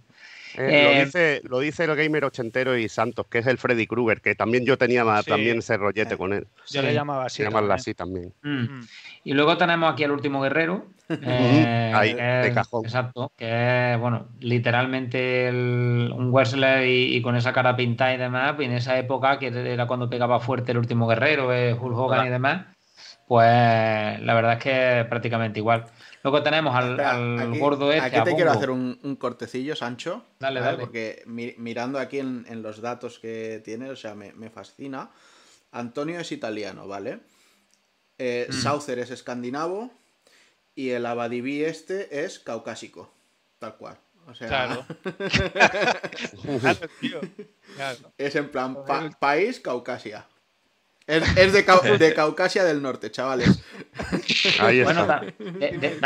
Eh, 0.58 0.82
lo, 0.82 0.90
eh, 0.90 1.04
dice, 1.04 1.40
lo 1.44 1.58
dice 1.60 1.84
el 1.84 1.94
gamer 1.94 2.24
ochentero 2.24 2.76
y 2.76 2.88
Santos, 2.88 3.26
que 3.26 3.38
es 3.38 3.46
el 3.46 3.58
Freddy 3.58 3.86
Krueger, 3.86 4.20
que 4.20 4.34
también 4.34 4.64
yo 4.64 4.78
tenía 4.78 5.04
también 5.26 5.58
ese 5.58 5.76
rollete 5.76 6.14
eh, 6.14 6.18
con 6.18 6.32
él. 6.32 6.46
Yo 6.68 6.82
le 6.82 6.94
llamaba 6.94 7.26
así. 7.26 7.42
Llamarla 7.42 7.74
así 7.74 7.94
también. 7.94 8.32
Mm. 8.42 8.62
Mm. 8.62 8.88
Y 9.24 9.32
luego 9.34 9.56
tenemos 9.56 9.92
aquí 9.92 10.04
al 10.04 10.12
último 10.12 10.40
guerrero. 10.40 10.86
Ahí, 11.22 12.14
de 12.14 12.50
cajón. 12.52 12.84
Exacto, 12.84 13.30
que 13.36 13.92
es, 13.92 14.00
bueno, 14.00 14.26
literalmente 14.40 15.48
un 15.48 16.32
wrestler 16.32 16.84
y, 16.84 17.22
con 17.22 17.36
esa 17.36 17.52
cara 17.52 17.76
pintada 17.76 18.12
y 18.12 18.16
demás, 18.16 18.56
y 18.58 18.64
en 18.64 18.72
esa 18.72 18.98
época, 18.98 19.38
que 19.38 19.46
era 19.46 19.86
cuando 19.86 20.10
pegaba 20.10 20.40
fuerte 20.40 20.72
el 20.72 20.78
último 20.78 21.06
guerrero, 21.06 21.50
Hulk 21.50 21.96
Hogan 21.96 22.26
y 22.26 22.30
demás, 22.30 22.66
pues 23.28 23.46
la 24.20 24.34
verdad 24.34 24.54
es 24.54 24.58
que 24.58 25.06
prácticamente 25.08 25.60
igual. 25.60 25.84
Luego 26.26 26.42
tenemos 26.42 26.74
al, 26.74 27.56
gordo 27.56 27.92
este. 27.92 28.04
Aquí 28.04 28.28
te 28.28 28.34
quiero 28.34 28.50
hacer 28.50 28.70
un, 28.70 29.16
cortecillo, 29.16 29.76
Sancho. 29.76 30.24
Dale, 30.40 30.58
dale. 30.58 30.78
Porque 30.78 31.22
mirando 31.24 32.00
aquí 32.00 32.18
en, 32.18 32.62
los 32.62 32.80
datos 32.80 33.20
que 33.20 33.62
tiene, 33.64 33.90
o 33.90 33.94
sea, 33.94 34.16
me, 34.16 34.50
fascina. 34.50 35.08
Antonio 35.70 36.18
es 36.18 36.32
italiano, 36.32 36.88
¿vale? 36.88 37.20
Eh, 38.18 38.48
mm. 38.50 38.98
es 38.98 39.10
escandinavo. 39.12 39.92
Y 40.74 40.90
el 40.90 41.06
Abadibí 41.06 41.62
este 41.62 42.24
es 42.24 42.40
caucásico. 42.40 43.08
Tal 43.60 43.76
cual. 43.76 43.96
O 44.26 44.34
sea. 44.34 44.48
Claro. 44.48 44.84
Es 48.18 48.34
en 48.34 48.50
plan 48.50 48.76
país 49.20 49.60
Caucasia. 49.60 50.26
Es, 51.06 51.52
de, 51.52 51.62
de, 51.98 52.14
Caucasia 52.14 52.64
del 52.64 52.82
Norte, 52.82 53.10
chavales. 53.10 53.60
Ahí 54.60 54.82
bueno, 54.82 55.06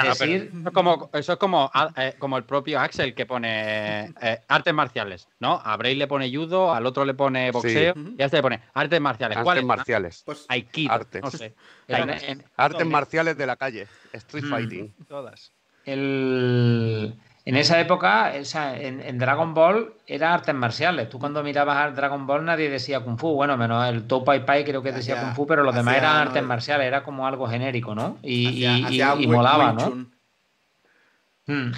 eso 0.05 0.25
es 0.25 0.73
como, 0.73 1.11
eso 1.13 1.33
es 1.33 1.39
como, 1.39 1.71
ah, 1.73 1.93
eh, 1.97 2.15
como 2.19 2.37
el 2.37 2.45
propio 2.45 2.81
Axel 2.81 3.15
que 3.15 3.27
pone 3.27 4.13
eh, 4.21 4.41
artes 4.49 4.75
marciales, 4.75 5.29
¿no? 5.39 5.61
A 5.65 5.77
Bray 5.77 5.95
le 5.95 6.07
pone 6.07 6.35
judo, 6.35 6.73
al 6.73 6.87
otro 6.87 7.05
le 7.05 7.15
pone 7.15 7.51
boxeo 7.51 7.95
y 8.17 8.23
a 8.23 8.27
este 8.27 8.39
le 8.39 8.43
pone 8.43 8.63
artes 8.75 9.01
marciales. 9.01 9.39
Artes 9.39 9.65
marciales. 9.65 10.23
Pues, 10.25 10.47
Aikido, 10.49 10.93
artes. 10.93 11.23
No 11.23 11.31
sé. 11.31 11.55
artes 12.57 12.87
marciales 12.87 13.37
de 13.37 13.47
la 13.47 13.57
calle. 13.57 13.87
Street 14.13 14.45
mm. 14.45 14.51
fighting. 14.51 14.95
Todas. 15.09 15.53
El 15.85 17.19
En 17.47 17.57
esa 17.57 17.81
época, 17.81 18.33
o 18.41 18.45
sea, 18.45 18.79
en, 18.79 19.01
en 19.01 19.19
Dragon 19.19 19.55
Ball 19.55 19.95
era 20.07 20.35
artes 20.35 20.55
marciales. 20.55 21.09
Tú 21.09 21.19
cuando 21.19 21.43
mirabas 21.43 21.79
al 21.79 21.97
Dragon 21.97 22.27
Ball 22.27 22.45
nadie 22.45 22.69
decía 22.69 23.01
Kung 23.01 23.19
Fu. 23.19 23.33
Bueno, 23.35 23.57
menos 23.57 23.89
el 23.89 24.07
To 24.07 24.23
Pai 24.25 24.45
Pai 24.45 24.63
creo 24.65 24.83
que 24.83 24.93
decía 24.93 25.21
Kung 25.21 25.35
Fu, 25.35 25.47
pero 25.47 25.63
los 25.63 25.75
demás 25.75 25.97
eran 25.97 26.15
¿no? 26.17 26.21
artes 26.31 26.43
marciales. 26.45 26.87
Era 26.87 27.03
como 27.03 27.27
algo 27.27 27.49
genérico, 27.49 27.95
¿no? 27.95 28.19
Y, 28.23 28.67
molaba, 29.27 29.73
¿no? 29.73 30.07
Mm. 31.47 31.73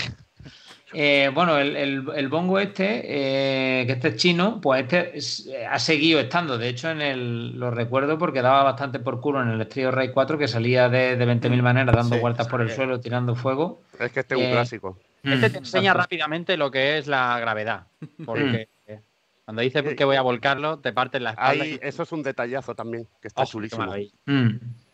Eh, 0.95 1.31
bueno, 1.33 1.57
el, 1.57 1.75
el- 1.77 2.05
el 2.15 2.29
bongo 2.29 2.59
este, 2.59 3.01
eh, 3.05 3.87
que 3.87 3.93
este 3.93 4.09
es 4.09 4.17
chino, 4.17 4.61
pues 4.61 4.83
este 4.83 5.17
es- 5.17 5.47
eh, 5.47 5.65
ha 5.65 5.79
seguido 5.79 6.21
estando. 6.21 6.59
De 6.59 6.69
hecho, 6.69 6.91
en 6.91 7.01
el, 7.01 7.59
lo 7.59 7.71
recuerdo 7.71 8.19
porque 8.19 8.43
daba 8.43 8.63
bastante 8.63 8.99
por 8.99 9.21
culo 9.23 9.41
en 9.41 9.49
el 9.49 9.61
Estrío 9.63 9.91
Rey 9.91 10.11
4, 10.11 10.37
que 10.37 10.49
salía 10.49 10.91
de, 10.91 11.17
de 11.17 11.25
20.000 11.25 11.63
maneras 11.63 11.95
dando 11.97 12.17
Sí, 12.17 12.21
vueltas 12.21 12.47
por 12.49 12.61
el 12.61 12.71
suelo, 12.71 13.01
tirando 13.01 13.35
fuego. 13.35 13.81
Es 13.99 14.13
que 14.13 14.21
este 14.21 14.35
es 14.35 14.41
un 14.41 14.47
Eh, 14.49 14.51
clásico. 14.51 14.99
Este 15.23 15.51
te 15.51 15.59
Mm, 15.59 15.63
enseña 15.63 15.83
exacto. 15.93 15.99
rápidamente 16.03 16.57
lo 16.57 16.71
que 16.71 16.99
es 16.99 17.07
la 17.07 17.39
gravedad. 17.39 17.87
Porque 18.27 18.69
cuando 19.45 19.63
dices 19.63 19.95
que 19.95 20.05
voy 20.05 20.17
a 20.17 20.23
volcarlo, 20.23 20.79
te 20.79 20.93
partes 20.93 21.21
la 21.23 21.31
espalda. 21.31 21.65
Ahí, 21.65 21.79
y- 21.83 21.87
eso 21.87 22.03
es 22.03 22.13
un 22.13 22.23
detallazo 22.23 22.75
también, 22.75 23.07
que 23.21 23.29
está 23.29 23.43
¡Oh, 23.43 23.47
chulísimo. 23.47 23.87
Mm, 24.27 24.49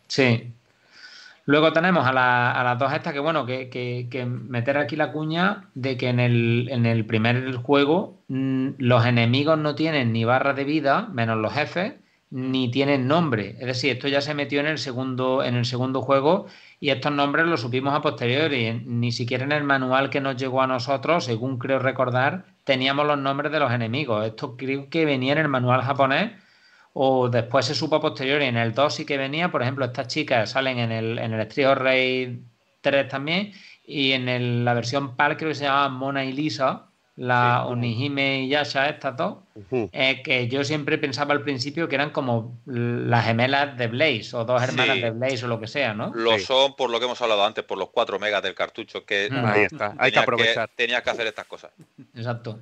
sí. 0.07 0.53
Luego 1.45 1.73
tenemos 1.73 2.05
a, 2.05 2.13
la- 2.13 2.51
a 2.51 2.63
las 2.63 2.77
dos 2.77 2.93
estas 2.93 3.11
que, 3.13 3.19
bueno, 3.19 3.45
que, 3.45 3.69
que- 3.69 4.07
que 4.11 4.25
meter 4.25 4.77
aquí 4.77 4.95
la 4.95 5.11
cuña 5.11 5.69
de 5.73 5.97
que 5.97 6.09
en 6.09 6.19
el, 6.19 6.67
en 6.71 6.85
el 6.85 7.05
primer 7.05 7.55
juego 7.55 8.19
mm, 8.27 8.69
los 8.77 9.03
enemigos 9.05 9.57
no 9.57 9.73
tienen 9.73 10.13
ni 10.13 10.25
barra 10.25 10.53
de 10.53 10.63
vida, 10.63 11.07
menos 11.11 11.37
los 11.37 11.51
jefes, 11.53 11.93
ni 12.31 12.69
tienen 12.71 13.07
nombre. 13.07 13.55
Es 13.59 13.65
decir, 13.65 13.91
esto 13.91 14.07
ya 14.07 14.21
se 14.21 14.33
metió 14.33 14.59
en 14.59 14.67
el 14.67 14.77
segundo, 14.77 15.43
en 15.43 15.55
el 15.55 15.65
segundo 15.65 16.01
juego 16.01 16.47
y 16.79 16.89
estos 16.89 17.11
nombres 17.11 17.45
los 17.47 17.61
supimos 17.61 17.93
a 17.93 18.01
posteriori. 18.01 18.81
Ni 18.85 19.11
siquiera 19.11 19.43
en 19.43 19.51
el 19.51 19.63
manual 19.63 20.09
que 20.09 20.21
nos 20.21 20.37
llegó 20.37 20.61
a 20.61 20.67
nosotros, 20.67 21.25
según 21.25 21.57
creo 21.57 21.79
recordar, 21.79 22.45
teníamos 22.63 23.07
los 23.07 23.17
nombres 23.17 23.51
de 23.51 23.59
los 23.59 23.71
enemigos. 23.71 24.25
Esto 24.25 24.55
creo 24.57 24.89
que 24.89 25.05
venía 25.05 25.33
en 25.33 25.39
el 25.39 25.47
manual 25.47 25.81
japonés 25.81 26.31
o 26.93 27.29
después 27.29 27.65
se 27.65 27.75
supo 27.75 27.97
a 27.97 28.01
posteriori. 28.01 28.45
En 28.45 28.57
el 28.57 28.73
2 28.73 28.93
sí 28.93 29.05
que 29.05 29.17
venía, 29.17 29.51
por 29.51 29.61
ejemplo, 29.61 29.85
estas 29.85 30.07
chicas 30.07 30.51
salen 30.51 30.79
en 30.79 30.91
el, 30.91 31.19
en 31.19 31.33
el 31.33 31.41
Street 31.41 31.75
Rage 31.75 32.39
3 32.81 33.07
también, 33.07 33.53
y 33.85 34.11
en 34.11 34.65
la 34.65 34.73
versión 34.73 35.15
PAL 35.15 35.37
creo 35.37 35.49
que 35.49 35.55
se 35.55 35.63
llama 35.65 35.89
Mona 35.89 36.25
y 36.25 36.31
Lisa, 36.31 36.88
la 37.19 37.63
Sí. 37.65 37.73
Onihime 37.73 38.43
y 38.43 38.49
Yasha, 38.49 38.87
estas 38.87 39.17
dos, 39.17 39.39
eh, 39.91 40.21
que 40.23 40.47
yo 40.47 40.63
siempre 40.63 40.97
pensaba 40.97 41.33
al 41.33 41.41
principio 41.41 41.89
que 41.89 41.95
eran 41.95 42.11
como 42.11 42.57
las 42.65 43.25
gemelas 43.25 43.77
de 43.77 43.87
Blaze, 43.87 44.29
o 44.35 44.45
dos 44.45 44.63
hermanas 44.63 44.95
Sí. 44.95 45.01
de 45.01 45.11
Blaze, 45.11 45.43
o 45.45 45.47
lo 45.49 45.59
que 45.59 45.67
sea, 45.67 45.93
¿no? 45.93 46.11
Lo 46.15 46.37
Sí. 46.37 46.45
son 46.45 46.75
por 46.77 46.89
lo 46.89 46.97
que 46.99 47.05
hemos 47.05 47.21
hablado 47.21 47.43
antes, 47.45 47.65
por 47.65 47.77
los 47.77 47.89
4 47.89 48.19
megas 48.19 48.41
del 48.41 48.55
cartucho, 48.55 49.05
que 49.05 49.27
Mm. 49.29 49.45
Ahí 49.45 49.61
está, 49.63 49.87
hay 49.97 50.11
que 50.11 50.11
tenías 50.11 50.23
aprovechar. 50.23 50.69
tenías 50.75 51.01
que 51.01 51.09
hacer 51.09 51.27
estas 51.27 51.45
cosas. 51.45 51.71
Exacto. 52.15 52.59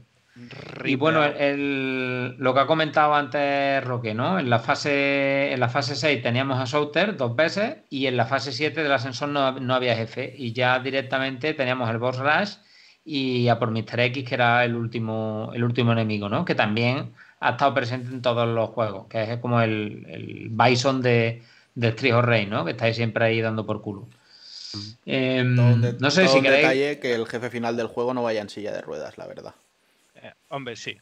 Y 0.86 0.95
bueno, 0.95 1.24
el- 1.24 1.36
el- 1.36 2.36
lo 2.38 2.53
que 2.53 2.60
ha 2.60 2.68
comentado 2.68 3.16
antes 3.16 3.84
Roque, 3.84 4.14
¿no? 4.14 4.38
En 4.39 4.49
la 4.51 4.60
fase, 4.60 5.51
en 5.51 5.60
la 5.60 5.68
fase 5.70 5.95
6 5.95 6.22
teníamos 6.22 6.60
a 6.60 6.68
Souter 6.68 7.18
dos 7.18 7.36
veces 7.36 7.78
y 7.89 8.05
en 8.05 8.18
la 8.18 8.26
fase 8.26 8.51
7 8.51 8.84
del 8.84 8.91
ascensor 8.91 9.30
no, 9.30 9.51
no 9.60 9.74
había 9.76 9.95
jefe 9.95 10.34
y 10.38 10.53
ya 10.53 10.80
directamente 10.80 11.53
teníamos 11.55 11.89
el 11.89 11.97
boss 11.97 12.18
rush 12.20 12.53
y 13.10 13.47
a 13.47 13.58
por 13.58 13.72
Mr. 13.72 14.01
X 14.01 14.28
que 14.28 14.36
era 14.36 14.66
el 14.66 14.76
último, 14.76 15.51
el 15.53 15.64
último 15.64 15.93
enemigo, 15.93 16.28
¿no? 16.28 16.43
Que 16.43 16.55
también 16.55 17.14
ha 17.39 17.51
estado 17.51 17.74
presente 17.74 18.10
en 18.10 18.22
todos 18.22 18.45
los 18.45 18.70
juegos, 18.72 19.08
que 19.08 19.24
es 19.24 19.39
como 19.39 19.62
el, 19.62 20.05
el 20.10 20.49
Bison 20.51 21.01
de, 21.01 21.41
de 21.74 21.88
Street 21.88 22.14
of 22.14 22.26
Rage, 22.26 22.47
¿no? 22.47 22.66
Que 22.66 22.72
estáis 22.72 22.97
siempre 22.97 23.24
ahí 23.24 23.39
dando 23.39 23.66
por 23.66 23.82
culo. 23.82 24.10
Em, 25.05 25.55
no 25.55 26.12
sé 26.12 26.24
todo 26.24 26.34
si 26.34 26.38
un 26.39 26.43
queréis... 26.43 26.64
detalle 26.64 26.99
que 26.99 27.14
el 27.16 27.26
jefe 27.26 27.49
final 27.49 27.78
del 27.78 27.88
juego 27.88 28.14
no 28.14 28.24
vaya 28.24 28.41
en 28.41 28.49
silla 28.49 28.74
de 28.74 28.82
ruedas, 28.82 29.18
la 29.18 29.26
verdad. 29.26 29.55
Eh, 30.16 30.34
hombre, 30.49 30.76
sí. 30.76 30.97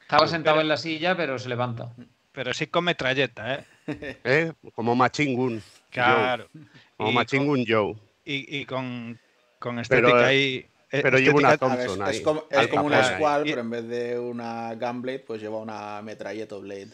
Estaba 0.00 0.26
sentado 0.26 0.60
en 0.60 0.66
la 0.66 0.76
silla, 0.76 1.16
pero 1.16 1.38
se 1.38 1.48
levanta. 1.48 1.92
Pero 2.32 2.52
sí 2.54 2.66
con 2.66 2.84
metralleta, 2.84 3.54
¿eh? 3.54 3.64
¿Eh? 4.24 4.52
Como 4.74 4.96
Machingun. 4.96 5.62
Claro. 5.90 6.48
Como 6.96 7.12
Machingun 7.12 7.64
Joe. 7.66 7.94
Y, 8.24 8.58
y 8.58 8.64
con, 8.64 9.16
con 9.60 9.80
Pero, 9.88 10.08
estética 10.08 10.32
eh, 10.32 10.36
ahí. 10.36 10.66
Eh, 10.90 11.00
pero 11.02 11.18
lleva 11.18 11.36
una 11.38 11.48
ver, 11.50 11.58
Thompson 11.58 12.02
es, 12.02 12.08
ahí. 12.08 12.22
como, 12.22 12.44
es 12.50 12.68
como 12.68 12.86
una. 12.86 13.02
Squall, 13.16 13.42
pero 13.44 13.60
en 13.60 13.70
vez 13.70 13.88
de 13.88 14.18
una 14.18 14.74
Gunblade, 14.74 15.18
pues 15.20 15.40
lleva 15.42 15.58
una 15.58 16.00
metralleta 16.02 16.56
Blade. 16.56 16.90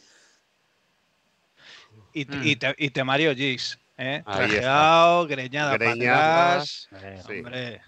Y, 2.14 2.24
Mm. 2.26 2.40
y, 2.44 2.56
te, 2.56 2.74
y 2.78 2.90
te 2.90 3.04
Mario 3.04 3.34
Gis, 3.34 3.78
¿eh? 3.96 4.22
Ahí 4.26 4.44
está. 4.44 4.46
Trajeado, 4.60 5.26
greñada 5.26 5.72
Greñadas. 5.76 6.88
atrás. 6.92 7.24
Sí. 7.26 7.32
Hombre, 7.38 7.80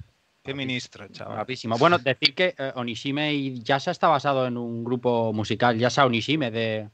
qué 0.42 0.54
ministro, 0.54 1.08
chaval. 1.08 1.36
Guapísimo. 1.36 1.76
Bueno, 1.78 1.98
decir 1.98 2.34
que 2.34 2.54
eh, 2.56 2.72
Onishime 2.74 3.32
y 3.34 3.62
Yasha 3.62 3.90
está 3.90 4.08
basado 4.08 4.46
en 4.46 4.56
un 4.56 4.82
grupo 4.84 5.32
musical, 5.32 5.78
Yasha 5.78 6.06
Onishime, 6.06 6.50
de 6.50 6.88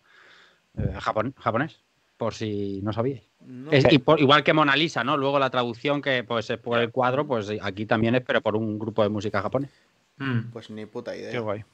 eh, 0.76 0.92
japon- 1.00 1.34
japonés, 1.38 1.80
por 2.16 2.34
si 2.34 2.80
no 2.82 2.92
sabíais. 2.92 3.22
No, 3.50 3.72
Es- 3.72 3.84
y 3.92 3.98
por- 3.98 4.20
igual 4.20 4.44
que 4.44 4.52
Mona 4.52 4.76
Lisa, 4.76 5.02
¿no? 5.02 5.16
Luego 5.16 5.38
la 5.40 5.50
traducción 5.50 6.00
que 6.00 6.22
pues 6.22 6.48
es 6.50 6.58
por 6.58 6.78
el 6.78 6.90
cuadro, 6.90 7.26
pues 7.26 7.50
aquí 7.62 7.84
también 7.84 8.14
es, 8.14 8.22
pero 8.22 8.40
por 8.40 8.54
un 8.54 8.78
grupo 8.78 9.02
de 9.02 9.08
música 9.08 9.42
japonés. 9.42 9.70
Mm. 10.18 10.50
Pues 10.52 10.70
ni 10.70 10.86
puta 10.86 11.16
idea. 11.16 11.32
Qué 11.32 11.38
guay. 11.40 11.64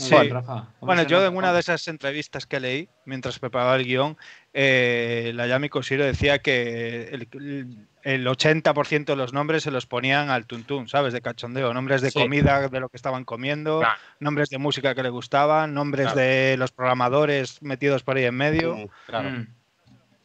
Muy 0.00 0.08
Sí. 0.08 0.14
bien, 0.14 0.30
Rafa. 0.30 0.52
¿Cómo 0.78 0.86
Bueno, 0.92 1.02
yo 1.04 1.24
en 1.26 1.34
una 1.36 1.52
de 1.52 1.58
esas 1.60 1.88
entrevistas 1.88 2.46
que 2.46 2.60
leí, 2.60 2.88
mientras 3.04 3.38
preparaba 3.40 3.74
el 3.76 3.84
guion, 3.84 4.16
eh, 4.52 5.32
la 5.34 5.46
Yami 5.48 5.68
Koshiro 5.70 6.04
decía 6.04 6.38
que 6.38 7.08
el, 7.08 7.86
el 8.04 8.26
80% 8.28 9.12
de 9.12 9.16
los 9.16 9.32
nombres 9.32 9.64
se 9.64 9.72
los 9.72 9.86
ponían 9.86 10.30
al 10.30 10.46
tuntún, 10.46 10.86
¿sabes? 10.88 11.12
De 11.12 11.20
cachondeo. 11.20 11.74
Nombres 11.74 12.00
de 12.00 12.12
Sí. 12.12 12.18
comida, 12.20 12.68
de 12.68 12.78
lo 12.80 12.88
que 12.88 12.96
estaban 12.96 13.24
comiendo, 13.24 13.80
Claro. 13.80 13.98
nombres 14.20 14.50
de 14.50 14.58
música 14.58 14.94
que 14.94 15.02
le 15.02 15.08
gustaban, 15.10 15.74
nombres 15.74 16.12
Claro. 16.12 16.20
de 16.20 16.56
los 16.58 16.70
programadores 16.70 17.60
metidos 17.62 18.04
por 18.04 18.16
ahí 18.18 18.24
en 18.26 18.36
medio, 18.36 18.76
Mm, 18.76 18.86
Claro. 19.06 19.30
Mm, 19.30 19.46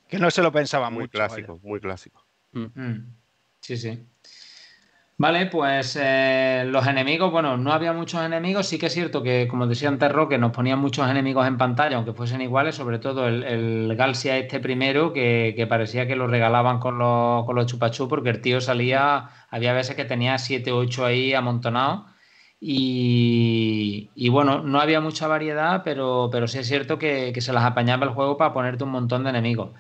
que 0.08 0.20
no 0.20 0.30
se 0.32 0.42
lo 0.42 0.52
pensaban 0.52 0.94
Muy 0.94 1.04
mucho. 1.04 1.12
clásico, 1.12 1.60
muy 1.64 1.80
clásico. 1.80 2.26
mm. 2.52 3.00
Sí, 3.62 3.78
sí. 3.78 4.08
Vale, 5.16 5.46
pues 5.46 5.98
eh, 6.02 6.66
los 6.68 6.86
enemigos, 6.88 7.32
bueno, 7.32 7.56
no 7.56 7.72
había 7.72 7.94
muchos 7.94 8.22
enemigos, 8.26 8.68
sí 8.68 8.80
que 8.80 8.88
es 8.88 8.94
cierto 8.94 9.22
que, 9.22 9.48
como 9.48 9.68
decía 9.68 9.88
antes 9.88 10.12
Roque, 10.12 10.38
nos 10.40 10.52
ponían 10.52 10.80
muchos 10.80 11.10
enemigos 11.10 11.48
en 11.48 11.58
pantalla, 11.58 11.96
aunque 11.98 12.14
fuesen 12.14 12.42
iguales, 12.42 12.76
sobre 12.76 12.98
todo 13.00 13.28
el, 13.28 13.44
el 13.44 13.96
Galsia 13.96 14.38
este 14.38 14.60
primero, 14.60 15.14
que, 15.14 15.54
que 15.56 15.68
parecía 15.68 16.08
que 16.08 16.16
lo 16.16 16.28
regalaban 16.28 16.80
con 16.80 16.98
los, 16.98 17.46
con 17.46 17.56
los 17.56 17.68
chupachú, 17.68 18.08
porque 18.10 18.32
el 18.32 18.42
tío 18.42 18.60
salía, 18.60 19.30
había 19.50 19.72
veces 19.74 19.96
que 19.96 20.04
tenía 20.04 20.38
7 20.40 20.72
o 20.72 20.78
8 20.78 21.06
ahí 21.06 21.34
amontonados, 21.34 22.06
y, 22.60 24.10
y 24.16 24.30
bueno, 24.30 24.62
no 24.64 24.82
había 24.82 25.00
mucha 25.00 25.28
variedad, 25.28 25.84
pero, 25.86 26.30
pero 26.32 26.48
sí 26.48 26.58
es 26.58 26.68
cierto 26.68 26.98
que, 26.98 27.32
que 27.34 27.42
se 27.42 27.54
las 27.54 27.64
apañaba 27.66 28.06
el 28.06 28.12
juego 28.14 28.36
para 28.36 28.54
ponerte 28.54 28.84
un 28.84 28.90
montón 28.92 29.24
de 29.24 29.30
enemigos. 29.30 29.72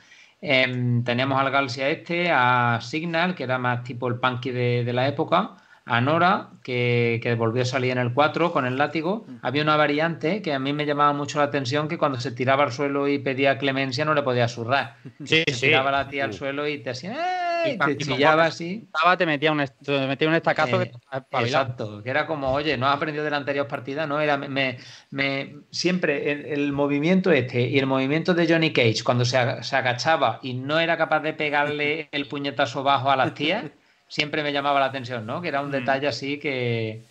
Em, 0.45 1.05
teníamos 1.05 1.39
al 1.39 1.49
Galsia 1.51 1.87
este, 1.87 2.29
a 2.29 2.79
Signal, 2.81 3.33
que 3.33 3.43
era 3.45 3.57
más 3.57 3.85
tipo 3.85 4.09
el 4.09 4.15
punky 4.15 4.51
de, 4.51 4.83
de 4.83 4.91
la 4.91 5.07
época, 5.07 5.55
a 5.85 6.01
Nora, 6.01 6.49
que, 6.63 7.21
que 7.23 7.35
volvió 7.35 7.61
a 7.61 7.65
salir 7.65 7.91
en 7.91 7.97
el 7.97 8.13
4 8.13 8.51
con 8.51 8.65
el 8.65 8.77
látigo. 8.77 9.25
Había 9.41 9.63
una 9.63 9.77
variante 9.77 10.41
que 10.41 10.53
a 10.53 10.59
mí 10.59 10.73
me 10.73 10.85
llamaba 10.85 11.13
mucho 11.13 11.39
la 11.39 11.45
atención, 11.45 11.87
que 11.87 11.97
cuando 11.97 12.19
se 12.19 12.31
tiraba 12.33 12.65
al 12.65 12.73
suelo 12.73 13.07
y 13.07 13.19
pedía 13.19 13.57
clemencia 13.57 14.03
no 14.03 14.13
le 14.13 14.21
podía 14.21 14.49
zurrar. 14.49 14.97
Sí, 15.23 15.43
Se 15.47 15.67
tiraba 15.67 15.91
la 15.91 16.09
tía 16.09 16.25
al 16.25 16.33
suelo 16.33 16.67
y 16.67 16.79
te 16.79 16.89
hacía, 16.89 17.15
¡ay! 17.17 17.52
Y 17.65 17.77
te 17.77 17.97
chillaba 17.97 18.45
así. 18.45 18.83
Estaba, 18.85 19.15
te 19.17 19.25
metía 19.25 19.51
un, 19.51 19.63
te 19.83 20.07
metía 20.07 20.27
un 20.27 20.35
estacazo 20.35 20.81
Eh, 20.81 20.85
que 20.85 20.91
te 20.91 21.17
espabilaba. 21.17 21.63
Exacto, 21.63 22.03
que 22.03 22.09
era 22.09 22.25
como, 22.27 22.51
oye, 22.51 22.77
no 22.77 22.87
has 22.87 22.95
aprendido 22.95 23.23
de 23.23 23.31
la 23.31 23.37
anterior 23.37 23.67
partida, 23.67 24.05
¿no? 24.07 24.19
Era, 24.19 24.37
me, 24.37 24.47
me- 24.49 24.77
me- 25.11 25.55
siempre 25.71 26.31
el, 26.31 26.45
el 26.45 26.71
movimiento 26.71 27.31
este 27.31 27.61
y 27.61 27.77
el 27.79 27.85
movimiento 27.85 28.33
de 28.33 28.47
Johnny 28.47 28.71
Cage 28.73 29.03
cuando 29.03 29.25
se, 29.25 29.37
ag- 29.37 29.63
se 29.63 29.75
agachaba 29.75 30.39
y 30.41 30.53
no 30.53 30.79
era 30.79 30.97
capaz 30.97 31.19
de 31.21 31.33
pegarle 31.33 32.09
el 32.11 32.27
puñetazo 32.27 32.83
bajo 32.83 33.09
a 33.11 33.15
las 33.15 33.33
tías, 33.33 33.65
siempre 34.07 34.43
me 34.43 34.51
llamaba 34.53 34.79
la 34.79 34.87
atención, 34.87 35.25
¿no? 35.25 35.41
Que 35.41 35.47
era 35.49 35.61
un 35.61 35.69
Mm. 35.69 35.71
detalle 35.71 36.07
así 36.07 36.39
que, 36.39 37.05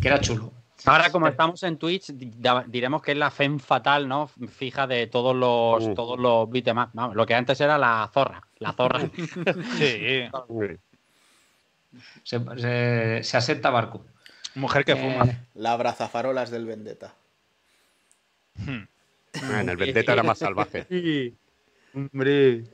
que 0.00 0.08
era 0.08 0.20
chulo. 0.20 0.52
Ahora, 0.84 1.10
como 1.12 1.28
estamos 1.28 1.62
en 1.62 1.78
Twitch, 1.78 2.06
diremos 2.66 3.02
que 3.02 3.12
es 3.12 3.16
la 3.16 3.30
fem 3.30 3.60
fatal, 3.60 4.08
¿no? 4.08 4.26
Fija 4.26 4.88
de 4.88 5.06
todos 5.06 5.34
los, 5.36 5.86
Uh. 5.86 5.94
todos 5.94 6.18
los 6.18 6.50
beat'em 6.50 6.76
up. 6.76 6.88
Vamos, 6.92 7.14
lo 7.14 7.24
que 7.24 7.36
antes 7.36 7.60
era 7.60 7.78
la 7.78 8.10
zorra. 8.12 8.42
La 8.62 8.72
zorra. 8.72 9.00
Sí, 9.78 10.28
Se, 12.24 12.40
se- 12.56 13.20
se 13.22 13.36
acepta 13.36 13.70
barco. 13.70 14.04
mujer 14.54 14.84
que 14.84 14.92
Eh, 14.92 14.96
fuma. 14.96 15.26
La 15.54 15.72
abrazafarolas 15.72 16.50
del 16.50 16.66
Vendetta. 16.66 17.12
Hmm. 18.56 18.84
Ah, 19.42 19.60
En 19.60 19.68
el 19.68 19.76
Vendetta 19.76 20.12
era 20.12 20.22
más 20.22 20.38
salvaje. 20.38 20.86
Sí. 20.88 21.34
Hombre. 21.94 22.64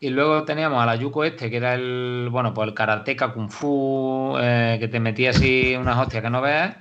Y 0.00 0.10
luego 0.10 0.44
teníamos 0.44 0.82
a 0.82 0.86
la 0.86 0.96
Yuko 0.96 1.22
este, 1.24 1.48
que 1.48 1.58
era 1.58 1.74
el, 1.74 2.28
bueno, 2.32 2.52
pues 2.52 2.66
el 2.68 2.74
karateka 2.74 3.32
kung 3.32 3.48
fu, 3.48 4.36
eh, 4.40 4.76
que 4.80 4.88
te 4.88 4.98
metía 4.98 5.30
así 5.30 5.76
unas 5.76 5.96
hostias 5.96 6.24
que 6.24 6.30
no 6.30 6.40
veas. 6.42 6.76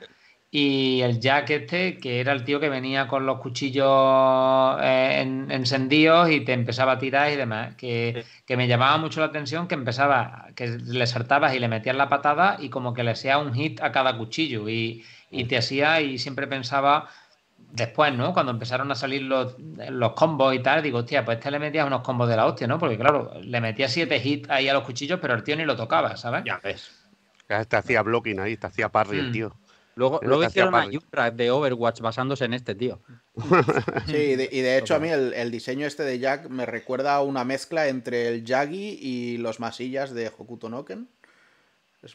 Y 0.54 1.02
el 1.02 1.22
Jack 1.22 1.50
este, 1.50 1.98
que 1.98 2.20
era 2.20 2.34
el 2.34 2.44
tío 2.44 2.60
que 2.60 2.68
venía 2.68 3.08
con 3.08 3.26
los 3.26 3.40
cuchillos 3.40 4.78
eh, 4.82 5.22
encendidos 5.22 6.30
y 6.30 6.42
te 6.42 6.52
empezaba 6.52 6.92
a 6.94 7.00
tirar 7.00 7.32
y 7.32 7.38
demás, 7.38 7.76
que, 7.76 8.26
me 8.50 8.68
llamaba 8.68 8.98
mucho 8.98 9.22
la 9.22 9.28
atención 9.28 9.70
que 9.70 9.76
empezaba, 9.76 10.50
que 10.54 10.68
le 10.68 11.08
saltabas 11.08 11.56
y 11.56 11.60
le 11.60 11.70
metías 11.70 11.96
la 11.96 12.10
patada 12.10 12.58
y 12.60 12.70
como 12.70 12.94
que 12.94 13.06
le 13.06 13.12
hacía 13.12 13.38
un 13.38 13.54
hit 13.54 13.82
a 13.82 13.94
cada 13.94 14.18
cuchillo 14.18 14.68
y, 14.68 15.06
te 15.48 15.58
hacía 15.58 16.02
y 16.02 16.18
siempre 16.18 16.46
pensaba 16.48 17.08
después, 17.72 18.14
¿no? 18.14 18.34
Cuando 18.34 18.52
empezaron 18.52 18.92
a 18.92 18.96
salir 18.96 19.22
los, 19.22 19.56
los 19.58 20.12
combos 20.12 20.54
y 20.54 20.60
tal, 20.60 20.84
digo, 20.84 21.00
hostia, 21.00 21.24
pues 21.24 21.38
este 21.38 21.50
le 21.50 21.60
metías 21.60 21.88
unos 21.88 22.02
combos 22.02 22.28
de 22.28 22.36
la 22.36 22.46
hostia, 22.46 22.68
¿no? 22.68 22.78
Porque 22.78 22.98
claro, 22.98 23.32
le 23.42 23.62
metía 23.62 23.88
siete 23.88 24.22
hits 24.22 24.50
ahí 24.50 24.68
a 24.68 24.74
los 24.74 24.84
cuchillos, 24.84 25.20
pero 25.22 25.34
el 25.34 25.44
tío 25.44 25.56
ni 25.56 25.64
lo 25.64 25.78
tocaba, 25.78 26.18
¿sabes? 26.18 26.44
Ya 26.44 26.60
ves. 26.62 26.92
Te 27.48 27.78
hacía 27.78 28.02
blocking 28.02 28.42
ahí, 28.42 28.58
te 28.58 28.68
hacía 28.68 28.90
parry 28.90 29.20
el 29.20 29.30
mm. 29.30 29.32
tío. 29.32 29.61
Luego, 29.96 30.20
luego 30.24 30.44
hicieron 30.44 30.74
una 30.74 31.32
de 31.32 31.52
Overwatch 31.52 32.00
basándose 32.00 32.46
en 32.46 32.54
este 32.54 32.76
tío. 32.76 33.00
Sí, 34.08 34.16
y 34.16 34.36
de, 34.62 34.78
hecho 34.78 34.96
a 34.96 35.00
mí 35.00 35.10
el, 35.10 35.52
diseño 35.52 35.88
este 35.88 36.04
de 36.04 36.20
Jack 36.20 36.50
me 36.50 36.66
recuerda 36.66 37.16
a 37.16 37.22
una 37.22 37.44
mezcla 37.44 37.88
entre 37.88 38.28
el 38.28 38.44
Yagi 38.44 39.00
y 39.02 39.38
los 39.38 39.60
masillas 39.60 40.14
de 40.14 40.28
Hokuto 40.28 40.70
Noken. 40.70 41.08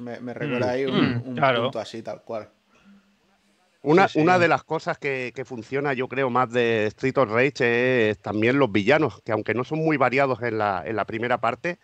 me, 0.01 0.35
recuerda 0.35 0.67
mm. 0.67 0.71
ahí 0.71 0.85
un, 0.85 1.17
mm, 1.17 1.35
punto 1.35 1.79
así, 1.79 2.03
tal 2.03 2.23
cual. 2.23 2.51
Una, 3.83 4.09
una, 4.17 4.39
de 4.39 4.49
las 4.49 4.65
cosas 4.65 4.99
que, 4.99 5.33
funciona, 5.47 5.93
yo 5.93 6.09
creo, 6.09 6.29
más 6.29 6.51
de 6.51 6.87
Street 6.87 7.17
of 7.19 7.31
Rage 7.31 8.11
es 8.11 8.19
también 8.19 8.59
los 8.59 8.73
villanos, 8.73 9.23
que 9.23 9.33
aunque 9.33 9.55
no 9.55 9.65
son 9.65 9.79
muy 9.79 9.97
variados 9.97 10.43
en 10.43 10.59
la, 10.59 10.83
en 10.85 10.97
la 10.97 11.05
primera 11.05 11.39
parte, 11.39 11.79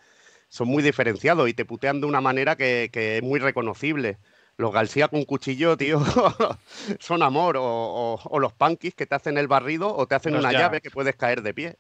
son 0.49 0.69
muy 0.69 0.83
diferenciados 0.83 1.49
y 1.49 1.55
te 1.55 1.65
putean 1.65 2.01
de 2.01 2.07
una 2.07 2.21
manera 2.21 2.57
que, 2.57 2.91
que 2.93 3.19
es 3.19 3.23
muy 3.23 3.39
reconocible 3.39 4.19
los 4.57 4.73
García 4.73 5.09
con 5.09 5.25
cuchillo, 5.25 5.77
tío, 5.77 6.01
son 6.99 7.23
amor. 7.23 7.57
O, 7.59 8.39
los 8.39 8.53
punkis 8.53 8.95
que 8.95 9.07
te 9.07 9.15
hacen 9.15 9.39
el 9.39 9.49
barrido 9.49 9.95
o 9.95 10.07
te 10.07 10.15
hacen 10.15 10.37
una 10.37 10.53
llave 10.53 10.81
que 10.81 10.91
puedes 10.91 11.17
caer 11.17 11.43
de 11.43 11.55
pie. 11.55 11.77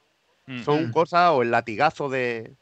Mm. 0.47 0.63
Son 0.63 0.89
mm. 0.89 0.93
cosas, 0.93 1.31
o 1.31 1.43
el 1.43 1.51
latigazo 1.51 2.09
de. 2.09 2.55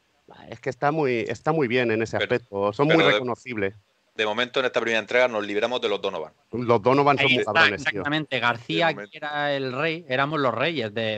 Es 0.49 0.59
que 0.59 0.69
está 0.69 0.91
muy, 0.91 1.25
está 1.27 1.51
muy 1.51 1.67
bien 1.67 1.91
en 1.91 2.01
ese 2.01 2.17
aspecto. 2.17 2.71
Son 2.73 2.87
muy 2.87 3.03
reconocibles. 3.03 3.75
De, 4.15 4.25
momento, 4.25 4.59
en 4.59 4.67
esta 4.67 4.79
primera 4.79 4.99
entrega, 4.99 5.27
nos 5.27 5.45
libramos 5.45 5.81
de 5.81 5.89
los 5.89 6.01
Donovan. 6.01 6.33
Los 6.51 6.81
Donovan 6.81 7.17
son 7.17 7.33
muy 7.33 7.43
cabrones, 7.43 7.81
Exactamente. 7.81 8.39
García, 8.39 8.93
que 8.93 9.07
era 9.11 9.53
el 9.53 9.73
rey, 9.73 10.05
éramos 10.07 10.39
los 10.39 10.53
reyes 10.53 10.93
de. 10.93 11.15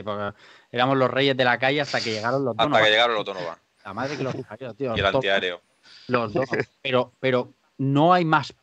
Éramos 0.72 0.96
los 0.96 1.10
reyes 1.10 1.36
de 1.36 1.44
la 1.44 1.58
calle 1.58 1.80
hasta 1.80 2.00
que 2.00 2.12
llegaron 2.12 2.44
los 2.44 2.56
Donovan. 2.56 2.72
Hasta 2.74 2.84
que 2.84 2.90
llegaron 2.90 3.14
los 3.16 3.24
Donovan. 3.24 3.58
La 3.84 3.92
madre 3.92 4.16
que 4.16 4.22
los 4.22 4.34
tío. 4.76 4.96
Y 4.96 5.00
el 5.00 5.06
antiaéreo. 5.06 5.60
Los 6.08 6.32
dos. 6.32 6.48
Pero, 6.82 7.12
pero 7.20 7.52
no 7.78 8.12
hay 8.12 8.24
más 8.24 8.54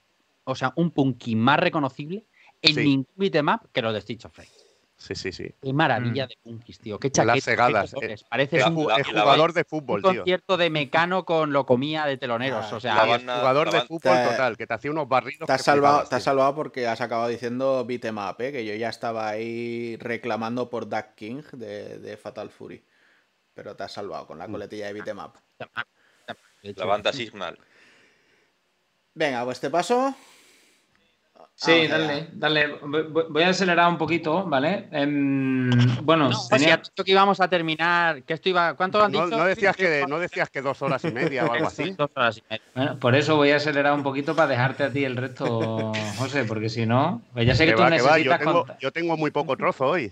o 0.51 0.55
sea, 0.55 0.73
un 0.75 0.91
punky 0.91 1.35
más 1.35 1.59
reconocible 1.59 2.25
en 2.61 2.75
ningún 2.75 3.07
beatmap 3.15 3.65
que 3.71 3.81
los 3.81 3.93
de 3.93 4.01
Stitch 4.01 4.25
of 4.25 4.33
Fate. 4.33 4.49
Sí, 5.01 5.15
sí, 5.15 5.31
sí. 5.31 5.55
Qué 5.59 5.73
maravilla 5.73 6.25
mm. 6.25 6.29
de 6.29 6.37
punkis, 6.43 6.79
tío. 6.79 6.99
Qué 6.99 7.09
chaqueta. 7.09 7.33
Las 7.33 7.43
segadas. 7.43 7.95
Eh, 7.99 8.15
Parece 8.29 8.63
un, 8.63 8.75
jugador 8.75 9.51
de 9.51 9.63
fútbol, 9.63 10.05
un 10.05 10.15
concierto 10.15 10.57
de 10.57 10.69
mecano 10.69 11.25
con 11.25 11.51
lo 11.51 11.65
comía 11.65 12.05
de 12.05 12.17
teloneros. 12.17 12.71
o 12.71 12.79
sea, 12.79 12.99
jugador 12.99 13.71
de 13.71 13.81
fútbol 13.81 14.23
total, 14.29 14.57
que 14.57 14.67
te 14.67 14.75
hacía 14.75 14.91
unos 14.91 15.09
barridos. 15.09 15.47
Te 15.47 15.53
has, 15.53 15.63
salvado, 15.63 16.07
te 16.07 16.15
has 16.15 16.23
salvado 16.23 16.53
porque 16.53 16.85
has 16.85 17.01
acabado 17.01 17.29
diciendo 17.29 17.83
beatmap, 17.83 18.39
¿eh? 18.41 18.51
que 18.51 18.63
yo 18.63 18.75
ya 18.75 18.89
estaba 18.89 19.27
ahí 19.27 19.97
reclamando 19.97 20.69
por 20.69 20.87
Duck 20.87 21.15
King 21.15 21.41
de, 21.53 22.19
Fatal 22.21 22.51
Fury. 22.51 22.85
Pero 23.55 23.75
te 23.75 23.81
has 23.81 23.91
salvado 23.91 24.27
con 24.27 24.37
la 24.37 24.47
mm. 24.47 24.51
coletilla 24.51 24.85
de 24.85 24.93
beatmap. 24.93 25.35
La 26.61 26.85
banda 26.85 27.11
Signal. 27.11 27.57
Venga, 29.15 29.43
pues 29.45 29.59
te 29.59 29.71
paso. 29.71 30.15
Sí, 31.61 31.85
ah, 31.85 31.87
dale, 31.89 32.27
dale. 32.33 32.67
Voy 33.29 33.43
a 33.43 33.49
acelerar 33.49 33.87
un 33.87 33.99
poquito, 33.99 34.45
¿vale? 34.45 34.87
Em, 34.91 35.69
bueno, 36.03 36.29
no, 36.29 36.47
tenía... 36.49 36.81
que 36.81 37.11
íbamos 37.11 37.39
a 37.39 37.47
terminar. 37.47 38.23
Que 38.23 38.33
esto 38.33 38.49
iba... 38.49 38.73
¿Cuánto 38.73 38.99
han 39.03 39.11
dicho? 39.11 39.27
No, 39.27 39.45
decías 39.45 39.75
que, 39.75 40.03
no 40.07 40.17
decías 40.17 40.49
que 40.49 40.63
dos 40.63 40.81
horas 40.81 41.03
y 41.05 41.11
media 41.11 41.45
o 41.45 41.51
algo 41.53 41.67
así. 41.67 41.91
dos 41.97 42.09
horas 42.15 42.39
y 42.39 42.43
media. 42.49 42.63
Bueno, 42.73 42.99
por 42.99 43.13
eso 43.13 43.35
voy 43.35 43.51
a 43.51 43.57
acelerar 43.57 43.93
un 43.93 44.01
poquito 44.01 44.35
para 44.35 44.47
dejarte 44.47 44.85
a 44.85 44.91
ti 44.91 45.05
el 45.05 45.15
resto, 45.15 45.91
José, 46.17 46.45
porque 46.45 46.67
si 46.67 46.87
no, 46.87 47.21
pues 47.31 47.45
ya 47.45 47.53
sé 47.53 47.67
que, 47.67 47.73
tú 47.73 47.83
necesitas. 47.83 48.23
Yo 48.23 48.37
tengo, 48.39 48.65
yo 48.79 48.91
tengo 48.91 49.15
muy 49.15 49.29
poco 49.29 49.55
trozo 49.55 49.85
hoy. 49.85 50.11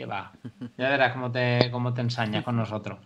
Que 0.00 0.06
va. 0.06 0.32
Ya 0.78 0.88
verás 0.88 1.12
cómo 1.12 1.30
te, 1.30 1.68
cómo 1.70 1.92
te 1.92 2.00
ensañas 2.00 2.42
con 2.42 2.56
nosotros. 2.56 3.00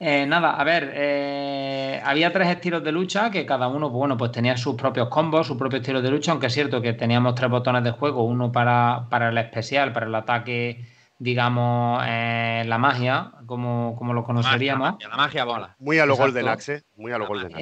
Eh, 0.00 0.26
nada, 0.26 0.60
a 0.60 0.64
ver, 0.64 0.90
eh, 0.96 2.02
había 2.04 2.32
tres 2.32 2.48
estilos 2.48 2.82
de 2.82 2.90
lucha 2.90 3.30
que 3.30 3.46
cada 3.46 3.68
uno, 3.68 3.88
bueno, 3.88 4.16
pues 4.16 4.32
tenía 4.32 4.56
sus 4.56 4.74
propios 4.74 5.06
combos, 5.06 5.46
sus 5.46 5.56
propios 5.56 5.82
estilos 5.82 6.02
de 6.02 6.10
lucha, 6.10 6.32
aunque 6.32 6.48
es 6.48 6.52
cierto 6.52 6.82
que 6.82 6.92
teníamos 6.92 7.36
tres 7.36 7.48
botones 7.52 7.84
de 7.84 7.92
juego, 7.92 8.24
uno 8.24 8.50
para, 8.50 9.06
para 9.08 9.28
el 9.28 9.38
especial, 9.38 9.92
para 9.92 10.06
el 10.06 10.14
ataque 10.16 10.84
digamos, 11.20 12.02
eh, 12.08 12.64
la 12.66 12.78
magia, 12.78 13.32
como, 13.44 13.94
como 13.96 14.14
lo 14.14 14.24
conoceríamos. 14.24 14.96
La 15.00 15.16
magia, 15.16 15.44
bola. 15.44 15.76
Muy 15.78 15.98
a 15.98 16.06
lo 16.06 16.16
Golden 16.16 16.48
Axe, 16.48 16.84
muy 16.96 17.12
a 17.12 17.18
lo 17.18 17.26
Golden 17.26 17.54
Axe. 17.54 17.60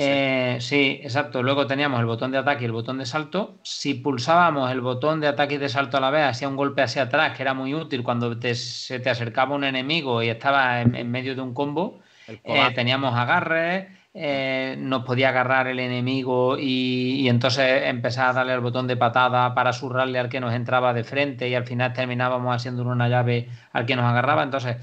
Eh, 0.54 0.60
sí, 0.60 1.00
exacto. 1.02 1.42
Luego 1.42 1.66
teníamos 1.66 1.98
el 1.98 2.06
botón 2.06 2.30
de 2.30 2.38
ataque 2.38 2.62
y 2.62 2.66
el 2.66 2.72
botón 2.72 2.98
de 2.98 3.04
salto. 3.04 3.58
Si 3.64 3.94
pulsábamos 3.94 4.70
el 4.70 4.80
botón 4.80 5.20
de 5.20 5.26
ataque 5.26 5.56
y 5.56 5.58
de 5.58 5.68
salto 5.68 5.96
a 5.96 6.00
la 6.00 6.10
vez, 6.10 6.22
hacía 6.22 6.48
un 6.48 6.54
golpe 6.54 6.82
hacia 6.82 7.02
atrás, 7.02 7.36
que 7.36 7.42
era 7.42 7.52
muy 7.52 7.74
útil 7.74 8.04
cuando 8.04 8.32
se 8.40 9.00
te 9.00 9.10
acercaba 9.10 9.56
un 9.56 9.64
enemigo 9.64 10.22
y 10.22 10.28
estaba 10.28 10.80
en, 10.80 11.10
medio 11.10 11.34
de 11.34 11.40
un 11.40 11.52
combo. 11.52 11.98
Eh, 12.28 12.72
teníamos 12.76 13.12
agarres, 13.16 13.88
eh, 14.14 14.74
nos 14.78 15.04
podía 15.04 15.28
agarrar 15.28 15.66
el 15.68 15.78
enemigo 15.78 16.56
y, 16.58 17.28
entonces 17.28 17.82
empezar 17.84 18.30
a 18.30 18.32
darle 18.32 18.54
el 18.54 18.60
botón 18.60 18.86
de 18.86 18.96
patada 18.96 19.54
para 19.54 19.72
surrarle 19.72 20.18
al 20.18 20.28
que 20.28 20.40
nos 20.40 20.54
entraba 20.54 20.94
de 20.94 21.04
frente 21.04 21.48
y 21.48 21.54
al 21.54 21.66
final 21.66 21.92
terminábamos 21.92 22.56
haciendo 22.56 22.82
una 22.82 23.08
llave 23.08 23.48
al 23.72 23.86
que 23.86 23.96
nos 23.96 24.06
agarraba. 24.06 24.42
Entonces, 24.42 24.76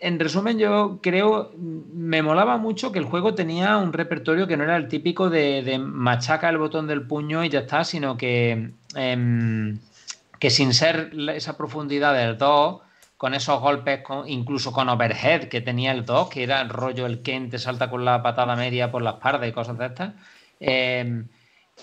en 0.00 0.18
resumen, 0.18 0.58
yo 0.58 0.98
creo, 1.02 1.52
me 1.56 2.22
molaba 2.22 2.56
mucho 2.56 2.90
que 2.90 2.98
el 2.98 3.04
juego 3.04 3.34
tenía 3.34 3.76
un 3.76 3.92
repertorio 3.92 4.46
que 4.46 4.56
no 4.56 4.64
era 4.64 4.76
el 4.76 4.88
típico 4.88 5.30
de, 5.30 5.78
machaca 5.78 6.48
el 6.48 6.58
botón 6.58 6.86
del 6.86 7.06
puño 7.06 7.44
y 7.44 7.50
ya 7.50 7.60
está, 7.60 7.84
sino 7.84 8.16
que, 8.16 8.72
em, 8.96 9.78
que 10.40 10.50
sin 10.50 10.74
ser 10.74 11.12
esa 11.34 11.56
profundidad 11.56 12.14
del 12.14 12.38
2 12.38 12.80
con 13.22 13.34
esos 13.34 13.60
golpes, 13.60 14.00
incluso 14.26 14.72
con 14.72 14.88
overhead 14.88 15.44
que 15.44 15.60
tenía 15.60 15.92
el 15.92 16.04
2, 16.04 16.28
que 16.28 16.42
era 16.42 16.60
el 16.60 16.68
rollo 16.68 17.06
el 17.06 17.22
Ken 17.22 17.50
te 17.50 17.60
salta 17.60 17.88
con 17.88 18.04
la 18.04 18.20
patada 18.20 18.56
media 18.56 18.90
por 18.90 19.00
la 19.00 19.10
espalda 19.10 19.46
y 19.46 19.52
cosas 19.52 19.78
de 19.78 19.86
estas. 19.86 20.14
Em, 20.58 21.28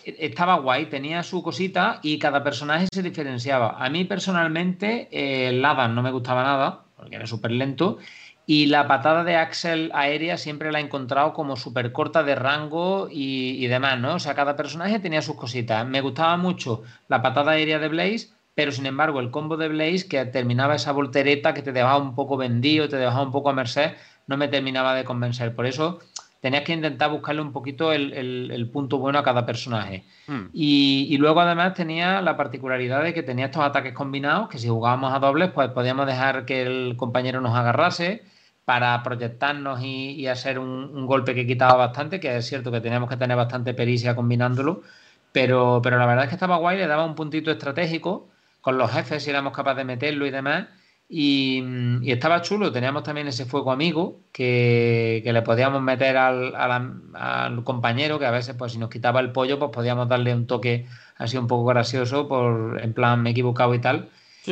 estaba 0.04 0.56
guay, 0.56 0.88
tenía 0.88 1.24
su 1.24 1.42
cosita 1.42 2.02
y 2.04 2.20
cada 2.20 2.44
personaje 2.44 2.88
se 2.94 3.02
diferenciaba. 3.02 3.78
A 3.80 3.90
mí 3.90 4.04
personalmente 4.04 5.08
el 5.48 5.64
Adam 5.64 5.96
no 5.96 6.04
me 6.04 6.12
gustaba 6.12 6.44
nada, 6.44 6.84
porque 6.98 7.16
era 7.16 7.26
súper 7.26 7.52
lento, 7.52 8.00
y 8.46 8.66
la 8.66 8.86
patada 8.90 9.24
de 9.24 9.38
Axel 9.38 9.92
aérea 9.94 10.36
siempre 10.38 10.74
la 10.74 10.82
he 10.82 10.84
encontrado 10.84 11.32
como 11.32 11.56
súper 11.56 11.94
corta 11.94 12.22
de 12.22 12.36
rango 12.36 13.08
y, 13.10 13.64
y, 13.64 13.68
demás, 13.68 13.98
¿no? 13.98 14.16
O 14.16 14.20
sea, 14.20 14.36
cada 14.36 14.58
personaje 14.58 15.00
tenía 15.00 15.22
sus 15.22 15.38
cositas. 15.38 15.88
Me 15.88 16.02
gustaba 16.02 16.36
mucho 16.36 16.84
la 17.08 17.22
patada 17.22 17.52
aérea 17.54 17.80
de 17.80 17.88
Blaze, 17.88 18.28
pero 18.56 18.72
sin 18.72 18.86
embargo 18.86 19.20
el 19.20 19.32
combo 19.32 19.58
de 19.58 19.70
Blaze 19.70 20.08
que 20.08 20.26
terminaba 20.26 20.76
esa 20.76 20.92
voltereta 20.92 21.54
que 21.54 21.62
te 21.62 21.72
dejaba 21.72 21.98
un 21.98 22.16
poco 22.16 22.38
vendido, 22.38 22.90
te 22.90 22.98
dejaba 22.98 23.24
un 23.24 23.32
poco 23.32 23.50
a 23.50 23.54
merced, 23.54 23.94
no 24.28 24.38
me 24.38 24.48
terminaba 24.48 24.94
de 24.96 25.06
convencer. 25.06 25.56
Por 25.56 25.66
eso 25.66 26.00
tenías 26.42 26.64
que 26.64 26.74
intentar 26.74 27.12
buscarle 27.12 27.42
un 27.42 27.52
poquito 27.52 27.92
el, 27.92 28.70
punto 28.72 28.98
bueno 28.98 29.20
a 29.20 29.24
cada 29.24 29.46
personaje. 29.46 30.06
Hmm. 30.28 30.48
Y, 30.54 31.18
luego 31.18 31.42
además 31.42 31.74
tenía 31.74 32.22
la 32.22 32.38
particularidad 32.38 33.04
de 33.04 33.14
que 33.14 33.24
tenía 33.24 33.46
estos 33.46 33.64
ataques 33.64 33.94
combinados, 33.94 34.50
que 34.50 34.58
si 34.58 34.68
jugábamos 34.68 35.14
a 35.14 35.20
dobles, 35.20 35.52
pues 35.52 35.70
podíamos 35.72 36.06
dejar 36.06 36.46
que 36.46 36.62
el 36.62 36.96
compañero 36.98 37.42
nos 37.42 37.56
agarrase 37.56 38.24
para 38.66 39.02
proyectarnos 39.04 39.82
y, 39.84 40.28
hacer 40.28 40.60
un, 40.60 40.92
un, 40.94 41.08
golpe 41.08 41.34
que 41.34 41.48
quitaba 41.48 41.76
bastante, 41.76 42.20
que 42.20 42.38
es 42.38 42.46
cierto 42.46 42.72
que 42.72 42.82
teníamos 42.82 43.10
que 43.10 43.18
tener 43.18 43.36
bastante 43.36 43.74
pericia 43.74 44.16
combinándolo, 44.16 44.84
pero, 45.32 45.82
pero 45.84 45.98
la 45.98 46.06
verdad 46.06 46.26
es 46.26 46.30
que 46.30 46.36
estaba 46.36 46.58
guay, 46.58 46.78
le 46.78 46.88
daba 46.88 47.06
un 47.06 47.16
puntito 47.16 47.52
estratégico 47.52 48.30
con 48.62 48.78
los 48.78 48.92
jefes 48.92 49.24
si 49.24 49.30
éramos 49.30 49.54
capaces 49.54 49.78
de 49.78 49.86
meterlo 49.86 50.26
y 50.26 50.32
demás. 50.32 50.68
Y, 51.12 51.64
estaba 52.06 52.44
chulo, 52.44 52.72
teníamos 52.72 53.02
también 53.02 53.28
ese 53.28 53.46
fuego 53.46 53.72
amigo 53.72 54.20
que, 54.32 55.24
le 55.26 55.42
podíamos 55.42 55.82
meter 55.82 56.18
al, 56.18 57.64
compañero, 57.64 58.20
que 58.20 58.28
a 58.28 58.32
veces 58.32 58.56
pues 58.56 58.74
si 58.74 58.78
nos 58.78 58.92
quitaba 58.92 59.20
el 59.20 59.32
pollo, 59.32 59.58
pues 59.58 59.72
podíamos 59.72 60.08
darle 60.08 60.36
un 60.36 60.46
toque 60.46 60.86
así 61.18 61.36
un 61.36 61.48
poco 61.48 61.66
gracioso, 61.66 62.28
por 62.28 62.80
en 62.82 62.94
plan 62.94 63.24
me 63.24 63.30
he 63.30 63.32
equivocado 63.32 63.74
y 63.74 63.80
tal. 63.80 64.10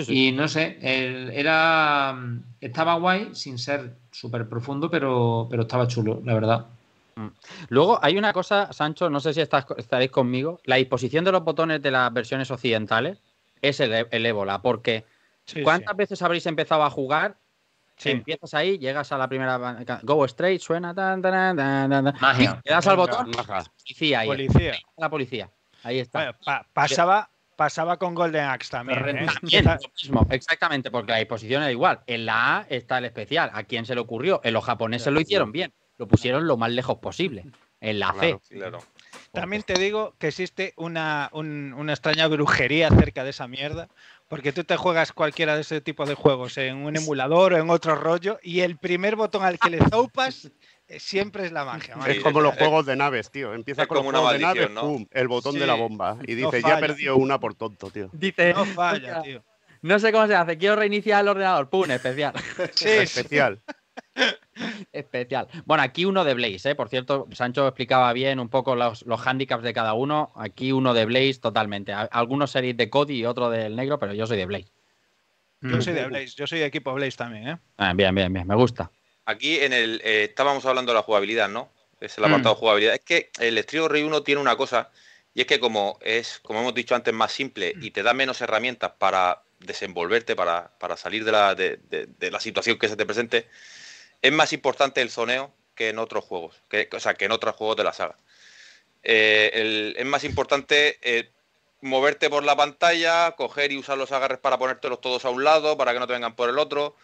Y 0.07 0.31
no 0.31 0.47
sé, 0.47 0.77
era 0.81 2.17
estaba 2.59 2.95
guay 2.95 3.29
sin 3.33 3.57
ser 3.57 3.95
súper 4.11 4.49
profundo, 4.49 4.89
pero, 4.89 5.47
pero 5.49 5.63
estaba 5.63 5.87
chulo, 5.87 6.21
la 6.23 6.33
verdad. 6.33 6.65
Mm. 7.15 7.27
Luego 7.69 7.99
hay 8.01 8.17
una 8.17 8.33
cosa, 8.33 8.73
Sancho, 8.73 9.09
no 9.09 9.19
sé 9.19 9.33
si 9.33 9.41
estaréis 9.41 10.11
conmigo, 10.11 10.59
la 10.65 10.77
disposición 10.77 11.23
de 11.23 11.31
los 11.31 11.43
botones 11.43 11.81
de 11.81 11.91
las 11.91 12.11
versiones 12.13 12.49
occidentales 12.51 13.19
es 13.61 13.79
el, 13.79 14.25
ébola, 14.25 14.61
porque 14.61 15.05
¿cuántas 15.63 15.95
veces 15.95 16.21
habréis 16.21 16.45
empezado 16.45 16.83
a 16.83 16.89
jugar? 16.89 17.37
Empiezas 18.03 18.53
ahí, 18.53 18.77
llegas 18.77 19.11
a 19.11 19.17
la 19.17 19.27
primera. 19.27 19.57
Go 20.03 20.25
straight, 20.25 20.61
suena. 20.61 20.93
Tan, 20.93 21.21
tan, 21.21 21.55
Magia. 22.19 22.61
Le 22.63 22.71
das 22.71 22.85
al 22.87 22.97
botón. 22.97 23.31
Policía 23.31 24.19
ahí. 24.19 24.27
Policía. 24.27 24.73
La 24.97 25.09
policía. 25.09 25.49
Ahí 25.83 25.99
está. 25.99 26.37
pasaba, 26.73 27.29
Pasaba 27.57 27.97
con 27.97 28.13
Golden 28.13 28.45
Axe 28.45 28.69
también. 28.69 28.99
¿eh? 28.99 29.25
También, 29.25 29.65
lo 29.65 29.89
mismo, 29.99 30.27
exactamente, 30.29 30.91
porque 30.91 31.11
la 31.11 31.17
disposición 31.17 31.63
era 31.63 31.71
igual. 31.71 32.01
En 32.05 32.27
la 32.27 32.59
A 32.59 32.67
está 32.69 32.99
el 32.99 33.05
especial. 33.05 33.49
¿A 33.51 33.63
quién 33.63 33.83
se 33.83 33.95
le 33.95 34.01
ocurrió? 34.01 34.39
En 34.43 34.53
los 34.53 34.63
japoneses 34.63 35.11
lo 35.11 35.19
hicieron 35.19 35.51
bien. 35.51 35.73
Lo 35.97 36.07
pusieron 36.07 36.45
lo 36.45 36.55
más 36.55 36.69
lejos 36.69 36.99
posible. 36.99 37.45
En 37.81 37.97
la 37.97 38.13
C. 38.13 38.39
Claro. 38.49 38.79
También 39.41 39.63
te 39.63 39.77
digo 39.79 40.13
que 40.19 40.27
existe 40.27 40.73
una, 40.77 41.29
un- 41.33 41.73
una 41.73 41.93
extraña 41.93 42.27
brujería 42.27 42.87
acerca 42.87 43.23
de 43.23 43.29
esa 43.31 43.47
mierda, 43.47 43.87
porque 44.27 44.51
tú 44.51 44.63
te 44.63 44.75
juegas 44.77 45.11
cualquiera 45.13 45.55
de 45.55 45.61
ese 45.61 45.79
tipo 45.81 46.05
de 46.05 46.13
juegos 46.15 46.57
en 46.57 46.77
un 46.77 46.95
emulador 46.95 47.53
o 47.53 47.57
en 47.57 47.69
otro 47.69 47.95
rollo, 47.95 48.39
y 48.43 48.61
el 48.61 48.77
primer 48.77 49.15
botón 49.15 49.43
al 49.43 49.57
que 49.59 49.69
le 49.69 49.79
zaupas 49.89 50.51
eh, 50.87 50.99
siempre 50.99 51.45
es 51.45 51.51
la 51.51 51.63
magia. 51.65 51.95
Macho. 51.95 52.11
Es 52.11 52.19
como 52.21 52.41
los 52.41 52.53
es- 52.53 52.59
juegos 52.59 52.85
de 52.85 52.95
naves, 52.95 53.31
tío. 53.31 53.53
Empieza 53.53 53.83
es 53.83 53.87
con 53.87 53.95
los 53.95 53.99
como 54.01 54.09
una 54.09 54.19
juegos 54.19 54.33
de 54.39 54.45
naves, 54.45 54.71
¿no? 54.71 54.81
pum, 54.81 55.05
el 55.11 55.27
botón 55.27 55.53
Sí, 55.53 55.59
de 55.59 55.67
la 55.67 55.73
bomba. 55.75 56.17
Y 56.27 56.35
no 56.35 56.49
dice, 56.51 56.61
ya 56.61 56.69
he 56.69 56.71
falla. 56.73 56.79
perdido 56.79 57.15
una 57.17 57.39
por 57.39 57.55
tonto, 57.55 57.89
tío. 57.91 58.09
Dice, 58.13 58.53
No 58.53 58.65
falla, 58.65 59.21
tío. 59.21 59.43
no 59.81 59.99
sé 59.99 60.11
cómo 60.11 60.27
se 60.27 60.35
hace, 60.35 60.57
quiero 60.57 60.75
reiniciar 60.75 61.21
el 61.21 61.27
ordenador. 61.29 61.69
¡Pum! 61.69 61.89
Especial. 61.89 62.33
Sí, 62.57 62.69
sí. 62.75 62.89
Especial. 62.89 63.61
Especial. 64.91 65.47
Bueno, 65.65 65.83
aquí 65.83 66.05
uno 66.05 66.23
de 66.23 66.33
Blaze, 66.33 66.71
¿eh? 66.71 66.75
Por 66.75 66.89
cierto, 66.89 67.27
Sancho 67.33 67.67
explicaba 67.67 68.11
bien 68.13 68.39
un 68.39 68.49
poco 68.49 68.75
los, 68.75 69.03
los 69.05 69.25
handicaps 69.25 69.63
de 69.63 69.73
cada 69.73 69.93
uno. 69.93 70.31
Aquí 70.35 70.71
uno 70.71 70.93
de 70.93 71.05
Blaze 71.05 71.39
totalmente. 71.39 71.93
Algunos 71.93 72.51
seréis 72.51 72.75
de 72.77 72.89
Cody 72.89 73.19
y 73.19 73.25
otro 73.25 73.49
del 73.49 73.75
negro, 73.75 73.99
pero 73.99 74.13
yo 74.13 74.25
soy 74.27 74.37
de 74.37 74.45
Blaze. 74.45 74.71
Yo 75.61 75.81
soy 75.81 75.93
de 75.93 76.05
Blaze, 76.05 76.33
yo 76.35 76.45
soy 76.47 76.59
de 76.59 76.65
equipo 76.65 76.93
Blaze 76.93 77.17
también, 77.17 77.47
¿eh? 77.49 77.57
Ah, 77.77 77.93
bien, 77.93 78.13
bien, 78.13 78.31
bien, 78.31 78.47
me 78.47 78.55
gusta. 78.55 78.91
Aquí 79.25 79.57
en 79.59 79.73
el 79.73 80.01
eh, 80.03 80.23
estábamos 80.25 80.65
hablando 80.65 80.91
de 80.91 80.95
la 80.97 81.01
jugabilidad, 81.03 81.49
¿no? 81.49 81.69
Es 81.99 82.17
el 82.17 82.23
Mm. 82.23 82.27
apartado 82.27 82.55
jugabilidad. 82.55 82.93
Es 82.93 83.01
que 83.01 83.31
el 83.39 83.57
Street 83.59 83.87
Rey 83.87 84.03
1 84.03 84.21
tiene 84.23 84.39
una 84.39 84.55
cosa 84.55 84.89
y 85.33 85.41
es 85.41 85.47
que 85.47 85.59
como 85.59 85.97
es, 86.01 86.39
como 86.43 86.59
hemos 86.61 86.73
dicho 86.75 86.95
antes, 86.95 87.13
más 87.13 87.31
simple 87.31 87.73
y 87.81 87.91
te 87.91 88.03
da 88.03 88.13
menos 88.13 88.39
herramientas 88.41 88.93
para 88.97 89.41
desenvolverte, 89.59 90.35
para, 90.35 90.71
para 90.79 90.95
salir 90.95 91.25
de 91.25 91.31
la, 91.31 91.55
de, 91.55 91.77
de- 91.89 92.05
de 92.05 92.31
la 92.31 92.39
situación 92.39 92.77
que 92.77 92.87
se 92.87 92.95
te 92.95 93.05
presente, 93.05 93.47
es 94.21 94.31
más 94.31 94.53
importante 94.53 95.01
el 95.01 95.09
zoneo 95.09 95.53
que 95.75 95.89
en 95.89 95.99
otros 95.99 96.23
juegos, 96.25 96.55
que, 96.69 96.89
o 96.91 96.99
sea, 96.99 97.13
que 97.13 97.25
en 97.25 97.31
otros 97.31 97.55
juegos 97.55 97.77
de 97.77 97.83
la 97.83 97.93
saga. 97.93 98.15
Eh, 99.03 99.51
el- 99.53 99.95
es 99.97 100.05
más 100.05 100.23
importante 100.23 100.97
eh, 101.01 101.29
moverte 101.81 102.29
por 102.29 102.43
la 102.43 102.55
pantalla, 102.55 103.31
coger 103.37 103.71
y 103.71 103.77
usar 103.77 103.97
los 103.97 104.11
agarres 104.11 104.39
para 104.39 104.57
ponértelos 104.57 104.99
todos 105.01 105.23
a 105.25 105.29
un 105.29 105.43
lado, 105.43 105.77
para 105.77 105.93
que 105.93 105.99
no 105.99 106.07
te 106.07 106.13
vengan 106.13 106.35
por 106.35 106.49
el 106.49 106.57
otro, 106.57 106.95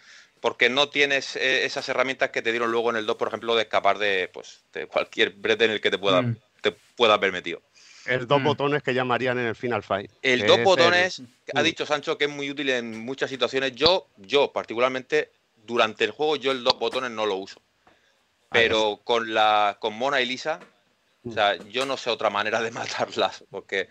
porque 0.41 0.69
no 0.69 0.90
tienes 0.90 1.35
eh, 1.35 1.65
esas 1.65 1.88
herramientas 1.88 2.31
que 2.31 2.41
te 2.41 2.52
dieron 2.52 2.72
luego 2.72 2.90
en 2.90 2.98
el 2.98 3.06
2, 3.06 3.15
por 3.15 3.27
ejemplo, 3.30 3.56
de 3.56 3.61
escapar 3.64 3.98
de, 3.99 4.30
pues, 4.34 4.64
de 4.73 4.88
cualquier 4.88 5.30
brete 5.31 5.65
en 5.65 5.72
el 5.72 5.80
que 5.81 5.91
te, 5.91 5.98
pueda, 5.99 6.22
Mm. 6.23 6.38
te 6.61 6.72
puedas 6.72 7.19
ver 7.19 7.31
metido. 7.31 7.61
El 8.06 8.27
dos 8.27 8.41
Mm. 8.41 8.44
botones 8.44 8.84
que 8.84 8.94
llamarían 8.94 9.40
en 9.40 9.45
el 9.45 9.56
Final 9.56 9.84
Fight. 9.84 10.11
El 10.22 10.45
dos 10.45 10.57
el- 10.57 10.64
botones, 10.65 11.22
ha 11.56 11.64
dicho 11.64 11.85
Sancho 11.85 12.18
que 12.18 12.26
es 12.26 12.30
muy 12.31 12.49
útil 12.49 12.69
en 12.72 12.98
muchas 12.99 13.30
situaciones. 13.30 13.73
Yo, 13.76 14.10
yo 14.18 14.52
particularmente, 14.52 15.31
durante 15.64 16.03
el 16.06 16.11
juego, 16.11 16.35
yo 16.35 16.52
el 16.52 16.64
dos 16.64 16.77
botones 16.80 17.11
no 17.11 17.26
lo 17.26 17.35
uso. 17.35 17.61
Pero 18.52 19.02
con 19.03 19.34
la 19.34 19.77
con 19.80 19.94
Mona 19.98 20.22
y 20.22 20.26
Lisa, 20.27 20.60
o 21.27 21.31
sea, 21.31 21.56
yo 21.69 21.85
no 21.85 21.98
sé 21.98 22.10
otra 22.11 22.30
manera 22.30 22.61
de 22.61 22.69
matarlas, 23.10 23.44
porque 23.49 23.90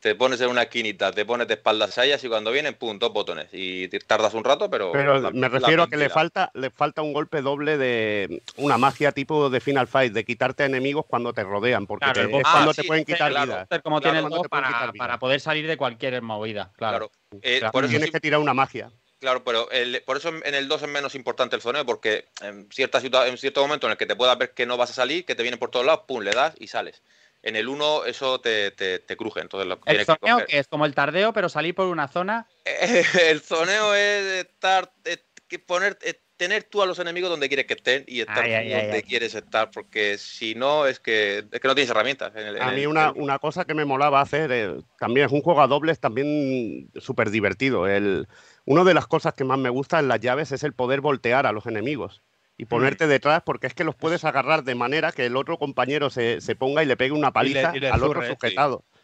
te 0.00 0.14
pones 0.14 0.40
en 0.40 0.48
una 0.48 0.62
esquinita, 0.62 1.12
te 1.12 1.26
pones 1.26 1.46
de 1.46 1.54
espaldas 1.54 1.98
a 1.98 2.06
ellas 2.06 2.24
y 2.24 2.28
cuando 2.28 2.50
vienen, 2.50 2.72
pum, 2.74 2.98
dos 2.98 3.12
botones. 3.12 3.48
Y 3.52 3.86
te 3.88 3.98
tardas 3.98 4.32
un 4.32 4.42
rato, 4.42 4.70
pero... 4.70 4.90
Pero 4.92 5.20
la- 5.20 5.30
me 5.30 5.46
refiero 5.46 5.82
a 5.82 5.88
que 5.90 5.98
le 5.98 6.08
falta, 6.08 6.50
le 6.54 6.70
falta 6.70 7.02
un 7.02 7.12
golpe 7.12 7.42
doble 7.42 7.76
de 7.76 8.42
una 8.56 8.78
magia 8.78 9.12
tipo 9.12 9.50
de 9.50 9.60
Final 9.60 9.86
Fight, 9.88 10.14
de 10.14 10.24
quitarte 10.24 10.64
enemigos 10.64 11.04
cuando 11.06 11.34
te 11.34 11.44
rodean, 11.44 11.86
porque 11.86 12.04
Claro, 12.06 12.14
te- 12.14 12.20
el 12.22 12.26
es 12.28 12.32
boss- 12.32 12.42
cuando 12.50 12.70
Ah, 12.70 12.74
te 12.74 12.84
pueden 12.84 13.04
quitar 13.04 13.30
claro. 13.30 13.46
vidas. 13.46 13.68
Como 13.82 14.00
Claro, 14.00 14.16
tiene 14.26 14.34
el 14.42 14.48
para, 14.48 14.68
vida. 14.70 14.92
para 14.96 15.18
poder 15.18 15.38
salir 15.40 15.66
de 15.66 15.76
cualquier 15.76 16.22
movida. 16.22 16.72
Claro. 16.78 17.10
Claro. 17.10 17.40
Eh, 17.42 17.58
Claro. 17.58 17.72
por 17.72 17.84
eso 17.84 17.90
Tienes 17.90 18.06
sí- 18.06 18.12
que 18.12 18.20
tirar 18.20 18.40
una 18.40 18.54
magia. 18.54 18.90
Claro, 19.20 19.44
pero 19.44 19.70
el- 19.70 20.02
por 20.06 20.16
eso 20.16 20.30
en 20.30 20.54
el 20.54 20.66
2 20.66 20.82
es 20.82 20.88
menos 20.88 21.14
importante 21.14 21.54
el 21.54 21.62
zoneo, 21.62 21.84
porque 21.84 22.28
en, 22.40 22.68
cierta 22.72 22.98
en 22.98 23.38
cierto 23.38 23.60
momento 23.60 23.86
en 23.86 23.92
el 23.92 23.98
que 23.98 24.06
te 24.06 24.16
puedas 24.16 24.36
ver 24.38 24.52
que 24.52 24.64
no 24.64 24.78
vas 24.78 24.90
a 24.90 24.94
salir, 24.94 25.26
que 25.26 25.34
te 25.34 25.42
vienen 25.42 25.60
por 25.60 25.70
todos 25.70 25.84
lados, 25.84 26.04
pum, 26.08 26.22
le 26.22 26.30
das 26.32 26.54
y 26.58 26.68
sales. 26.68 27.02
En 27.42 27.54
el 27.56 27.68
1 27.68 28.04
eso 28.06 28.40
te, 28.40 28.70
te, 28.70 28.98
te 28.98 29.16
cruje, 29.16 29.40
entonces 29.40 29.66
lo 29.66 29.78
El 29.84 29.98
que 29.98 30.04
zoneo 30.06 30.46
que 30.46 30.58
es 30.58 30.68
como 30.68 30.86
el 30.86 30.94
tardeo, 30.94 31.32
pero 31.34 31.48
salir 31.48 31.74
por 31.74 31.86
una 31.86 32.08
zona. 32.08 32.48
El 33.20 33.40
zoneo 33.40 33.94
es 33.94 34.46
estar, 34.46 34.92
que 35.48 35.58
poner, 35.58 35.98
eh, 36.02 36.20
tener 36.40 36.64
tú 36.64 36.80
a 36.80 36.86
los 36.86 36.98
enemigos 36.98 37.28
donde 37.28 37.48
quieres 37.48 37.66
que 37.66 37.74
estén 37.74 38.02
y 38.06 38.20
estar 38.20 38.42
Ay, 38.42 38.52
ay, 38.54 38.70
donde 38.70 38.96
ay. 38.96 39.02
quieres 39.02 39.34
estar, 39.34 39.70
porque 39.70 40.16
si 40.16 40.54
no 40.54 40.86
es 40.86 40.98
que 40.98 41.44
es 41.52 41.60
que 41.60 41.68
no 41.68 41.74
tienes 41.74 41.90
herramientas. 41.90 42.32
en 42.34 42.46
el- 42.46 42.56
en 42.56 42.62
A 42.62 42.72
mí 42.72 42.80
el- 42.80 42.88
una, 42.88 43.12
una 43.12 43.38
cosa 43.38 43.66
que 43.66 43.74
me 43.74 43.84
molaba 43.84 44.22
hacer, 44.22 44.50
eh, 44.50 44.80
también 44.98 45.26
es 45.26 45.32
un 45.32 45.42
juego 45.42 45.60
a 45.60 45.66
dobles 45.66 46.00
también 46.00 46.90
súper 46.96 47.28
divertido. 47.30 47.86
El, 47.86 48.26
una 48.64 48.84
de 48.84 48.94
las 48.94 49.06
cosas 49.06 49.34
que 49.34 49.44
más 49.44 49.58
me 49.58 49.68
gusta 49.68 49.98
en 49.98 50.08
las 50.08 50.18
llaves 50.20 50.50
es 50.50 50.64
el 50.64 50.72
poder 50.72 51.02
voltear 51.02 51.44
a 51.46 51.52
los 51.52 51.66
enemigos 51.66 52.22
y 52.56 52.64
ponerte 52.64 53.06
detrás 53.06 53.42
porque 53.44 53.66
es 53.66 53.74
que 53.74 53.84
los 53.84 53.94
puedes 53.94 54.24
agarrar 54.24 54.64
de 54.64 54.74
manera 54.74 55.12
que 55.12 55.26
el 55.26 55.36
otro 55.36 55.58
compañero 55.58 56.08
se, 56.08 56.40
se 56.40 56.56
ponga 56.56 56.82
y 56.82 56.86
le 56.86 56.96
pegue 56.96 57.12
una 57.12 57.32
paliza 57.34 57.72
y 57.74 57.80
le 57.80 57.90
al 57.90 58.02
otro 58.02 58.22
sí. 58.22 58.54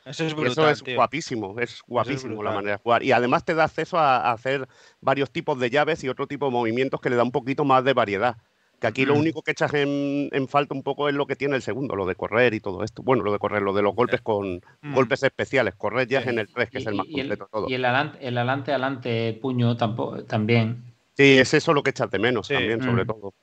Eso 0.07 0.25
es 0.25 0.35
brutal, 0.35 0.53
eso 0.53 0.71
es 0.71 0.83
tío. 0.83 0.95
guapísimo, 0.95 1.59
es 1.61 1.83
guapísimo 1.87 2.43
la 2.43 2.53
manera 2.53 2.77
de 2.77 2.83
jugar. 2.83 3.03
Y 3.03 3.13
además 3.13 3.45
te 3.45 3.55
da 3.55 3.65
acceso 3.65 3.99
a, 3.99 4.19
a 4.19 4.33
hacer 4.33 4.67
varios 5.01 5.31
tipos 5.31 5.59
de 5.59 5.69
llaves 5.69 6.03
y 6.05 6.09
otro 6.09 6.27
tipo 6.27 6.47
de 6.47 6.53
movimientos 6.53 7.01
que 7.01 7.11
le 7.11 7.17
da 7.17 7.25
un 7.25 7.33
poquito 7.33 7.65
más 7.65 7.85
de 7.85 7.93
variedad. 7.93 8.37
Que 8.79 8.87
aquí 8.87 9.05
lo 9.07 9.15
único 9.15 9.41
que 9.43 9.53
echas 9.53 9.73
en, 9.75 10.29
en 10.33 10.49
falta 10.49 10.75
un 10.75 10.83
poco 10.83 11.09
es 11.09 11.15
lo 11.15 11.27
que 11.27 11.35
tiene 11.35 11.57
el 11.57 11.63
segundo, 11.63 11.97
lo 11.97 12.05
de 12.07 12.15
correr 12.15 12.53
y 12.55 12.61
todo 12.61 12.85
esto. 12.85 13.03
Bueno, 13.03 13.25
lo 13.25 13.33
de 13.33 13.39
correr, 13.39 13.63
lo 13.63 13.73
de 13.73 13.81
los 13.83 13.95
golpes 13.95 14.21
con 14.21 14.61
Mm. 14.83 14.95
golpes 14.95 15.23
especiales. 15.23 15.75
Correr 15.77 16.07
ya 16.07 16.21
es 16.21 16.27
en 16.27 16.39
el 16.39 16.47
3, 16.53 16.71
que 16.71 16.79
es 16.79 16.87
el 16.87 16.95
más 16.95 17.07
completo 17.07 17.45
de 17.45 17.51
todo. 17.51 17.69
y 17.71 17.75
el 17.75 17.85
adelante, 17.85 18.19
el 18.21 18.37
adelante, 18.37 18.71
adelante, 18.73 19.39
puño 19.41 19.77
tampoco, 19.77 20.23
también. 20.25 20.85
Sí, 21.17 21.39
es 21.39 21.55
eso 21.55 21.73
lo 21.73 21.83
que 21.83 21.91
echas 21.91 22.11
de 22.11 22.19
menos 22.19 22.47
Sí. 22.47 22.55
también, 22.55 22.83
sobre 22.83 23.05
Mm. 23.05 23.07
todo. 23.07 23.35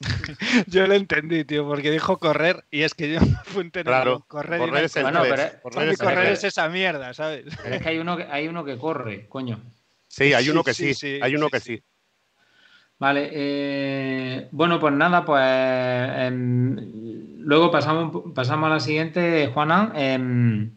Yo 0.66 0.86
lo 0.86 0.94
entendí, 0.94 1.44
tío, 1.44 1.66
porque 1.66 1.90
dijo 1.90 2.18
correr 2.18 2.64
y 2.70 2.82
es 2.82 2.94
que 2.94 3.12
yo 3.12 3.20
me 3.20 3.36
apunté 3.36 3.80
en 3.80 3.86
Claro, 3.86 4.24
correr, 4.28 4.58
correr 4.58 4.84
es 4.84 4.96
el 4.96 5.02
Bueno, 5.04 5.22
tres, 5.22 5.34
pero- 5.34 5.62
correr 5.62 5.88
es 5.88 5.98
correr 5.98 6.32
esa 6.32 6.68
mierda, 6.68 7.14
¿sabes? 7.14 7.44
Pero 7.62 7.74
es 7.76 7.82
que 7.82 7.88
hay 7.88 7.98
uno 7.98 8.16
que, 8.16 8.24
hay 8.24 8.48
uno 8.48 8.64
que 8.64 8.76
corre, 8.78 9.26
coño. 9.28 9.60
Sí, 10.08 10.32
hay 10.34 10.48
uno 10.50 10.62
que 10.62 10.74
sí, 10.74 10.94
sí, 10.94 11.16
sí, 11.16 11.20
hay 11.22 11.34
uno 11.34 11.46
sí, 11.46 11.50
que 11.52 11.60
sí. 11.60 11.76
sí. 11.78 11.82
Vale, 12.98 13.28
eh, 13.32 14.48
bueno, 14.52 14.80
pues 14.80 14.94
nada, 14.94 15.22
pues 15.24 15.42
em, 15.44 17.36
luego 17.40 17.70
pasamos, 17.70 18.32
pasamos 18.34 18.68
a 18.70 18.74
la 18.74 18.80
siguiente, 18.80 19.50
Juana. 19.52 19.92
em, 19.94 20.72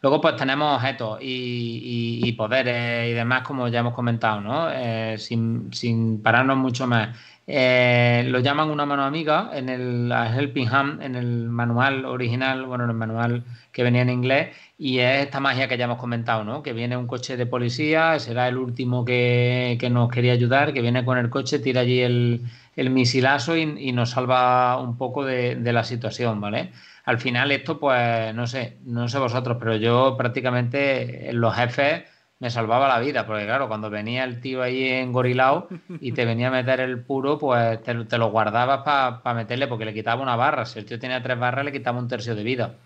luego 0.00 0.20
pues 0.22 0.36
tenemos 0.36 0.76
objetos 0.76 1.18
y, 1.20 2.20
y- 2.24 2.28
y 2.28 2.32
poderes 2.32 3.10
y 3.10 3.12
demás, 3.12 3.42
como 3.42 3.68
ya 3.68 3.80
hemos 3.80 3.94
comentado, 3.94 4.40
¿no? 4.40 4.70
Eh, 4.70 5.16
sin, 5.18 5.70
sin 5.72 6.22
pararnos 6.22 6.56
mucho 6.56 6.86
más. 6.86 7.14
Eh, 7.50 8.24
lo 8.26 8.40
llaman 8.40 8.68
una 8.68 8.84
mano 8.84 9.04
amiga 9.04 9.50
en 9.54 9.70
el 9.70 10.12
Helping 10.12 10.68
Hand, 10.68 11.02
en 11.02 11.16
el 11.16 11.48
manual 11.48 12.04
original, 12.04 12.66
bueno, 12.66 12.84
en 12.84 12.90
el 12.90 12.96
manual 12.96 13.44
que 13.72 13.82
venía 13.82 14.02
en 14.02 14.10
inglés, 14.10 14.54
y 14.76 14.98
es 14.98 15.22
esta 15.24 15.40
magia 15.40 15.66
que 15.66 15.78
ya 15.78 15.86
hemos 15.86 15.96
comentado, 15.96 16.44
¿no? 16.44 16.62
Que 16.62 16.74
viene 16.74 16.98
un 16.98 17.06
coche 17.06 17.38
de 17.38 17.46
policía, 17.46 18.18
será 18.18 18.48
el 18.48 18.58
último 18.58 19.02
que, 19.06 19.78
que 19.80 19.88
nos 19.88 20.10
quería 20.10 20.34
ayudar, 20.34 20.74
que 20.74 20.82
viene 20.82 21.06
con 21.06 21.16
el 21.16 21.30
coche, 21.30 21.58
tira 21.58 21.80
allí 21.80 22.00
el, 22.00 22.42
el 22.76 22.90
misilazo 22.90 23.56
y, 23.56 23.92
nos 23.92 24.10
salva 24.10 24.78
un 24.80 24.98
poco 24.98 25.24
de, 25.24 25.56
la 25.72 25.84
situación, 25.84 26.40
¿vale? 26.42 26.70
Al 27.06 27.18
final 27.18 27.50
esto, 27.50 27.80
pues, 27.80 28.34
no 28.34 28.46
sé, 28.46 28.76
no 28.84 29.08
sé 29.08 29.18
vosotros, 29.18 29.56
pero 29.58 29.74
yo 29.76 30.16
prácticamente 30.18 31.30
en 31.30 31.40
los 31.40 31.54
jefes 31.56 32.04
me 32.40 32.50
salvaba 32.50 32.88
la 32.88 33.00
vida, 33.00 33.26
porque 33.26 33.44
claro, 33.44 33.68
cuando 33.68 33.90
venía 33.90 34.24
el 34.24 34.40
tío 34.40 34.62
ahí 34.62 34.84
en 34.84 35.12
Gorilao 35.12 35.68
y 36.00 36.12
te 36.12 36.24
venía 36.24 36.48
a 36.48 36.50
meter 36.50 36.80
el 36.80 37.02
puro, 37.04 37.38
pues 37.38 37.82
te, 37.82 37.94
te 38.04 38.18
lo 38.18 38.30
guardabas 38.30 38.82
para 38.84 39.34
meterle, 39.34 39.66
porque 39.66 39.84
le 39.84 39.94
quitaba 39.94 40.22
una 40.22 40.36
barra. 40.36 40.64
Si 40.66 40.78
el 40.78 40.84
tío 40.86 40.98
tenía 40.98 41.22
tres 41.22 41.38
barras, 41.38 41.64
le 41.64 41.72
quitaba 41.72 41.98
un 41.98 42.08
tercio 42.08 42.34
de 42.36 42.42
vida. 42.44 42.76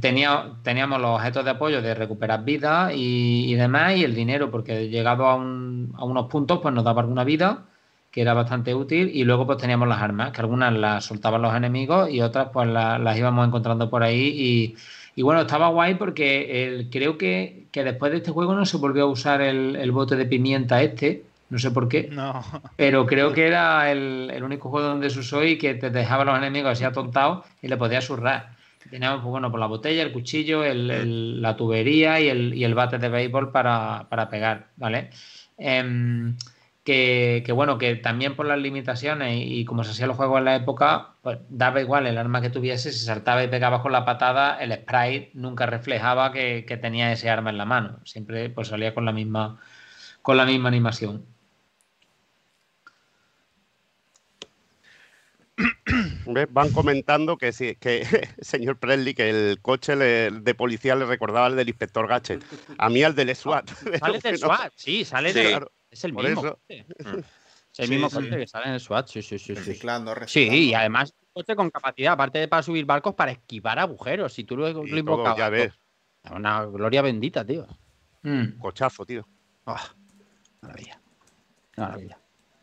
Tenía, 0.00 0.52
teníamos 0.62 1.00
los 1.00 1.10
objetos 1.18 1.44
de 1.44 1.50
apoyo 1.50 1.82
de 1.82 1.94
recuperar 1.94 2.44
vida 2.44 2.92
y, 2.92 3.52
y 3.52 3.54
demás, 3.54 3.96
y 3.96 4.04
el 4.04 4.14
dinero, 4.14 4.50
porque 4.50 4.88
llegado 4.88 5.26
a, 5.26 5.34
un- 5.36 5.92
a 5.96 6.04
unos 6.04 6.26
puntos, 6.28 6.60
pues 6.60 6.74
nos 6.74 6.84
daba 6.84 7.02
alguna 7.02 7.24
vida, 7.24 7.66
que 8.10 8.22
era 8.22 8.34
bastante 8.34 8.74
útil, 8.74 9.10
y 9.14 9.24
luego 9.24 9.46
pues 9.46 9.58
teníamos 9.58 9.88
las 9.88 10.00
armas, 10.02 10.32
que 10.32 10.40
algunas 10.40 10.72
las 10.72 11.04
soltaban 11.04 11.42
los 11.42 11.54
enemigos 11.54 12.10
y 12.10 12.20
otras 12.20 12.48
pues 12.52 12.68
la- 12.68 12.98
las 12.98 13.16
íbamos 13.18 13.46
encontrando 13.46 13.90
por 13.90 14.02
ahí. 14.02 14.28
Y, 14.34 14.76
y 15.16 15.22
bueno, 15.22 15.40
estaba 15.40 15.68
guay 15.68 15.94
porque 15.96 16.64
el- 16.66 16.90
creo 16.90 17.18
que, 17.18 17.66
que 17.72 17.82
después 17.82 18.12
de 18.12 18.18
este 18.18 18.30
juego 18.30 18.54
no 18.54 18.64
se 18.64 18.76
volvió 18.76 19.02
a 19.04 19.06
usar 19.10 19.40
el, 19.40 19.74
el 19.74 19.90
bote 19.90 20.14
de 20.14 20.26
pimienta 20.26 20.80
este, 20.82 21.24
no 21.50 21.58
sé 21.58 21.72
por 21.72 21.88
qué. 21.88 22.08
No. 22.12 22.40
Pero 22.76 23.06
creo 23.06 23.32
que 23.32 23.46
era 23.46 23.90
el, 23.90 24.30
el 24.32 24.42
único 24.44 24.68
juego 24.70 24.86
donde 24.88 25.10
se 25.10 25.18
usó 25.20 25.42
y 25.42 25.58
que 25.58 25.74
te 25.74 25.90
dejaba 25.90 26.22
a 26.22 26.26
los 26.26 26.36
enemigos 26.38 26.72
así 26.72 26.84
atontados 26.84 27.44
y 27.62 27.68
le 27.68 27.76
podías 27.76 28.04
surrar. 28.04 28.54
Teníamos, 28.90 29.20
pues, 29.22 29.30
bueno, 29.30 29.50
por 29.50 29.58
la 29.58 29.66
botella, 29.66 30.02
el 30.04 30.12
cuchillo, 30.12 30.62
el- 30.62 31.42
la 31.42 31.56
tubería 31.56 32.20
y 32.20 32.28
el, 32.28 32.54
y 32.54 32.62
el 32.64 32.74
bate 32.74 32.98
de 32.98 33.08
béisbol 33.08 33.50
para, 33.50 34.06
para 34.08 34.28
pegar, 34.28 34.68
¿vale? 34.76 35.10
Em, 35.58 36.36
que, 36.86 37.52
bueno, 37.52 37.78
que 37.78 37.96
también 37.96 38.36
por 38.36 38.46
las 38.46 38.60
limitaciones 38.60 39.42
y, 39.44 39.64
como 39.64 39.82
se 39.82 39.90
hacían 39.90 40.06
los 40.06 40.16
juegos 40.16 40.38
en 40.38 40.44
la 40.44 40.54
época, 40.54 41.16
pues 41.20 41.38
daba 41.48 41.80
igual 41.80 42.06
el 42.06 42.16
arma 42.16 42.40
que 42.40 42.48
tuviese, 42.48 42.92
si 42.92 43.04
saltaba 43.04 43.42
y 43.42 43.48
pegabas 43.48 43.82
con 43.82 43.90
la 43.90 44.04
patada, 44.04 44.56
el 44.62 44.72
sprite 44.72 45.32
nunca 45.34 45.66
reflejaba 45.66 46.30
que, 46.30 46.78
tenía 46.80 47.10
ese 47.10 47.28
arma 47.28 47.50
en 47.50 47.58
la 47.58 47.64
mano. 47.64 47.98
Siempre 48.04 48.50
pues 48.50 48.68
salía 48.68 48.94
con 48.94 49.04
la 49.04 49.10
misma, 49.10 49.60
con 50.22 50.36
la 50.36 50.44
misma 50.44 50.68
animación. 50.68 51.26
Van 56.50 56.70
comentando 56.70 57.36
que 57.36 57.52
sí, 57.52 57.74
que 57.80 58.06
señor 58.40 58.78
Presley, 58.78 59.14
que 59.14 59.28
el 59.28 59.58
coche 59.60 59.96
de 59.96 60.54
policía 60.54 60.94
le 60.94 61.06
recordaba 61.06 61.46
al 61.46 61.56
del 61.56 61.68
inspector 61.68 62.06
Gachet. 62.06 62.44
A 62.78 62.88
mí 62.88 63.02
al 63.02 63.16
del 63.16 63.34
SWAT. 63.34 63.70
Sale 63.98 64.20
del 64.22 64.38
SWAT, 64.38 64.72
sí, 64.76 65.04
sale 65.04 65.32
del 65.32 65.66
es 65.96 66.04
el 66.04 66.12
mismo. 66.12 66.42
Coche. 66.42 66.86
Mm. 66.98 67.18
Es 67.72 67.80
el 67.80 67.90
mismo 67.90 68.08
coche 68.08 68.38
que 68.38 68.46
sale 68.46 68.68
en 68.68 68.72
el 68.72 68.80
SWAT, 68.80 69.06
sí, 69.08 69.20
sí, 69.20 69.38
sí. 69.38 69.52
Reciclando, 69.52 70.14
Sí, 70.26 70.48
y 70.48 70.72
además 70.72 71.12
un 71.20 71.42
coche 71.42 71.54
con 71.54 71.68
capacidad, 71.68 72.14
aparte 72.14 72.38
de 72.38 72.48
para 72.48 72.62
subir 72.62 72.86
barcos, 72.86 73.14
para 73.14 73.32
esquivar 73.32 73.78
agujeros. 73.78 74.32
Si 74.32 74.44
tú 74.44 74.56
lo, 74.56 74.72
lo 74.72 74.96
invocabas. 74.96 75.36
Ya 75.36 75.50
ves. 75.50 75.78
Una 76.34 76.64
gloria 76.64 77.02
bendita, 77.02 77.44
tío. 77.44 77.66
Mm. 78.22 78.58
Cochazo, 78.58 79.04
tío. 79.04 79.26
Oh, 79.66 79.76
maravilla. 80.62 80.98
Maravilla. 81.76 82.18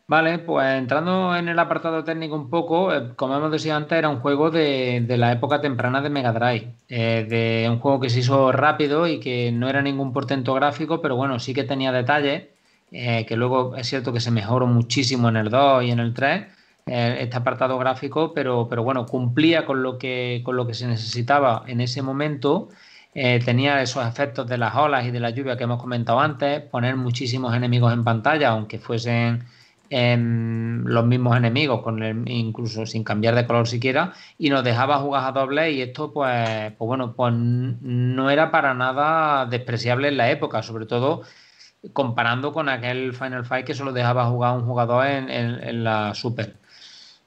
Vale, 0.06 0.38
pues 0.40 0.66
entrando 0.66 1.34
en 1.34 1.48
el 1.48 1.58
apartado 1.58 2.04
técnico 2.04 2.34
un 2.34 2.50
poco, 2.50 2.92
eh, 2.92 3.14
como 3.16 3.36
hemos 3.36 3.50
dicho 3.50 3.74
antes, 3.74 3.96
era 3.96 4.10
un 4.10 4.20
juego 4.20 4.50
de, 4.50 5.02
la 5.08 5.32
época 5.32 5.62
temprana 5.62 6.02
de 6.02 6.10
Mega 6.10 6.32
Drive. 6.32 6.74
Eh, 6.88 7.26
de 7.28 7.70
un 7.70 7.78
juego 7.78 8.00
que 8.00 8.10
se 8.10 8.18
hizo 8.18 8.52
rápido 8.52 9.06
y 9.06 9.18
que 9.18 9.50
no 9.50 9.68
era 9.68 9.80
ningún 9.80 10.12
portento 10.12 10.52
gráfico, 10.52 11.00
pero 11.00 11.16
bueno, 11.16 11.38
sí 11.38 11.54
que 11.54 11.64
tenía 11.64 11.90
detalles 11.90 12.48
eh, 12.96 13.26
que 13.26 13.36
luego 13.36 13.74
es 13.76 13.88
cierto 13.88 14.12
que 14.12 14.20
se 14.20 14.30
mejoró 14.30 14.68
muchísimo 14.68 15.28
en 15.28 15.36
el 15.36 15.50
2 15.50 15.82
y 15.82 15.90
en 15.90 15.98
el 15.98 16.14
3, 16.14 16.42
eh, 16.86 17.16
este 17.22 17.36
apartado 17.36 17.76
gráfico, 17.76 18.32
pero, 18.32 18.68
pero 18.70 18.84
bueno, 18.84 19.04
cumplía 19.04 19.66
con 19.66 19.82
lo, 19.82 19.98
que, 19.98 20.42
con 20.44 20.56
lo 20.56 20.64
que 20.64 20.74
se 20.74 20.86
necesitaba 20.86 21.64
en 21.66 21.80
ese 21.80 22.02
momento. 22.02 22.68
Eh, 23.12 23.40
tenía 23.44 23.82
esos 23.82 24.06
efectos 24.06 24.46
de 24.48 24.58
las 24.58 24.76
olas 24.76 25.04
y 25.06 25.10
de 25.10 25.18
la 25.18 25.30
lluvia 25.30 25.56
que 25.56 25.64
hemos 25.64 25.80
comentado 25.80 26.20
antes, 26.20 26.60
poner 26.62 26.94
muchísimos 26.94 27.52
enemigos 27.54 27.92
en 27.92 28.04
pantalla, 28.04 28.50
aunque 28.50 28.78
fuesen 28.78 29.44
em, 29.90 30.84
los 30.84 31.04
mismos 31.06 31.36
enemigos, 31.36 31.82
con 31.82 32.28
incluso 32.28 32.86
sin 32.86 33.02
cambiar 33.04 33.34
de 33.34 33.46
color 33.46 33.66
siquiera, 33.66 34.12
y 34.38 34.50
nos 34.50 34.62
dejaba 34.64 34.98
jugar 34.98 35.24
a 35.26 35.32
doble 35.32 35.72
y 35.72 35.82
esto 35.82 36.12
pues, 36.12 36.72
pues 36.78 36.86
bueno, 36.86 37.14
pues 37.14 37.34
no 37.34 38.30
era 38.30 38.50
para 38.50 38.74
nada 38.74 39.46
despreciable 39.46 40.08
en 40.08 40.16
la 40.16 40.30
época, 40.30 40.62
sobre 40.62 40.86
todo 40.86 41.22
comparando 41.92 42.52
con 42.52 42.68
aquel 42.68 43.12
Final 43.14 43.44
Fight 43.44 43.66
que 43.66 43.74
solo 43.74 43.92
dejaba 43.92 44.26
jugar 44.26 44.56
un 44.56 44.64
jugador 44.64 45.06
en, 45.06 45.84
la 45.84 46.14
Super. 46.14 46.56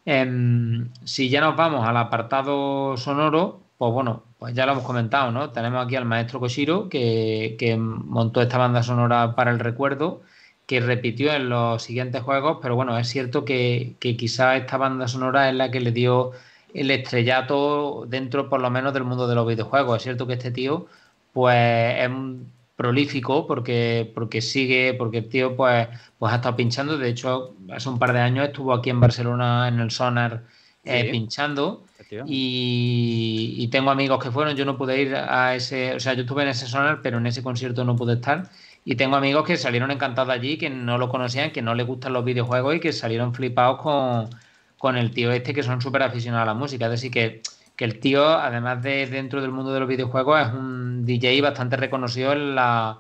Em, 0.06 0.90
si 1.04 1.30
ya 1.30 1.42
nos 1.42 1.56
vamos 1.56 1.88
al 1.88 1.98
apartado 1.98 2.96
sonoro, 2.98 3.62
pues 3.78 3.94
bueno, 3.94 4.24
pues 4.40 4.54
ya 4.54 4.66
lo 4.66 4.74
hemos 4.74 4.84
comentado, 4.86 5.32
¿no? 5.32 5.52
Tenemos 5.52 5.86
aquí 5.86 5.96
al 5.96 6.06
maestro 6.06 6.40
Koshiro 6.40 6.90
que, 6.90 7.78
montó 7.80 8.42
esta 8.42 8.58
banda 8.58 8.84
sonora 8.84 9.36
para 9.36 9.52
el 9.52 9.60
recuerdo, 9.60 10.22
que 10.66 10.80
repitió 10.80 11.34
en 11.34 11.50
los 11.50 11.84
siguientes 11.84 12.22
juegos, 12.24 12.60
pero 12.62 12.76
bueno, 12.76 12.98
es 12.98 13.08
cierto 13.08 13.46
que, 13.46 13.96
que 14.00 14.18
quizá 14.18 14.56
esta 14.58 14.78
banda 14.78 15.08
sonora 15.08 15.50
es 15.50 15.56
la 15.56 15.72
que 15.72 15.80
le 15.80 15.92
dio 15.92 16.32
el 16.74 16.92
estrellato 16.92 18.06
dentro 18.08 18.50
por 18.50 18.62
lo 18.62 18.70
menos 18.70 18.94
del 18.94 19.04
mundo 19.04 19.28
de 19.28 19.36
los 19.36 19.48
videojuegos. 19.48 19.98
Es 19.98 20.04
cierto 20.04 20.28
que 20.28 20.34
este 20.34 20.52
tío 20.52 20.88
pues 21.34 22.00
es 22.00 22.10
un 22.10 22.52
prolífico 22.78 23.48
porque, 23.48 24.10
porque 24.16 24.42
sigue, 24.42 24.94
porque 24.94 25.18
el 25.18 25.30
tío 25.30 25.58
pues, 25.58 25.90
pues 26.18 26.32
ha 26.32 26.38
estado 26.38 26.56
pinchando. 26.56 26.98
De 26.98 27.10
hecho, 27.10 27.56
hace 27.74 27.90
un 27.90 28.00
par 28.00 28.14
de 28.14 28.20
años 28.20 28.48
estuvo 28.48 28.74
aquí 28.74 28.90
en 28.92 29.02
Barcelona 29.02 29.68
en 29.68 29.80
el 29.80 29.92
Sonar 29.92 30.46
eh, 30.86 31.10
pinchando. 31.12 31.84
Y, 32.26 33.68
tengo 33.70 33.90
amigos 33.92 34.24
que 34.24 34.32
fueron, 34.32 34.56
yo 34.56 34.64
no 34.64 34.78
pude 34.78 35.02
ir 35.02 35.16
a 35.16 35.56
ese, 35.56 35.96
o 35.96 36.00
sea, 36.00 36.14
yo 36.14 36.22
estuve 36.22 36.44
en 36.44 36.50
ese 36.50 36.68
Sonar, 36.68 37.02
pero 37.02 37.18
en 37.18 37.26
ese 37.26 37.44
concierto 37.44 37.84
no 37.84 37.96
pude 37.98 38.14
estar. 38.14 38.50
Y 38.86 38.96
tengo 38.96 39.18
amigos 39.18 39.46
que 39.46 39.58
salieron 39.58 39.92
encantados 39.92 40.34
allí, 40.34 40.58
que 40.58 40.70
no 40.70 40.98
lo 40.98 41.10
conocían, 41.10 41.52
que 41.52 41.62
no 41.62 41.76
les 41.76 41.86
gustan 41.86 42.14
los 42.14 42.24
videojuegos 42.24 42.76
y 42.76 42.80
que 42.80 42.94
salieron 42.94 43.34
flipados 43.34 43.82
con, 43.82 44.30
con 44.78 44.96
el 44.96 45.12
tío 45.12 45.32
este, 45.32 45.54
que 45.54 45.64
son 45.64 45.82
súper 45.82 46.04
aficionados 46.04 46.44
a 46.44 46.46
la 46.46 46.54
música. 46.54 46.86
Es 46.86 46.92
decir, 46.92 47.12
que 47.12 47.42
que 47.78 47.86
el 47.86 48.00
tío, 48.00 48.28
además 48.28 48.82
de 48.82 49.06
dentro 49.06 49.40
del 49.40 49.52
mundo 49.52 49.72
de 49.72 49.80
los 49.80 49.88
videojuegos, 49.88 50.42
es 50.42 50.54
un 50.54 51.06
DJ 51.06 51.40
bastante 51.42 51.78
reconocido 51.78 52.34
en 52.34 52.56
la, 52.56 53.00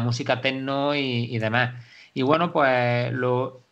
música 0.00 0.40
techno 0.40 0.94
y, 0.94 1.36
demás. 1.38 1.74
Y 2.14 2.22
bueno, 2.22 2.52
pues 2.52 3.12
lo, 3.12 3.64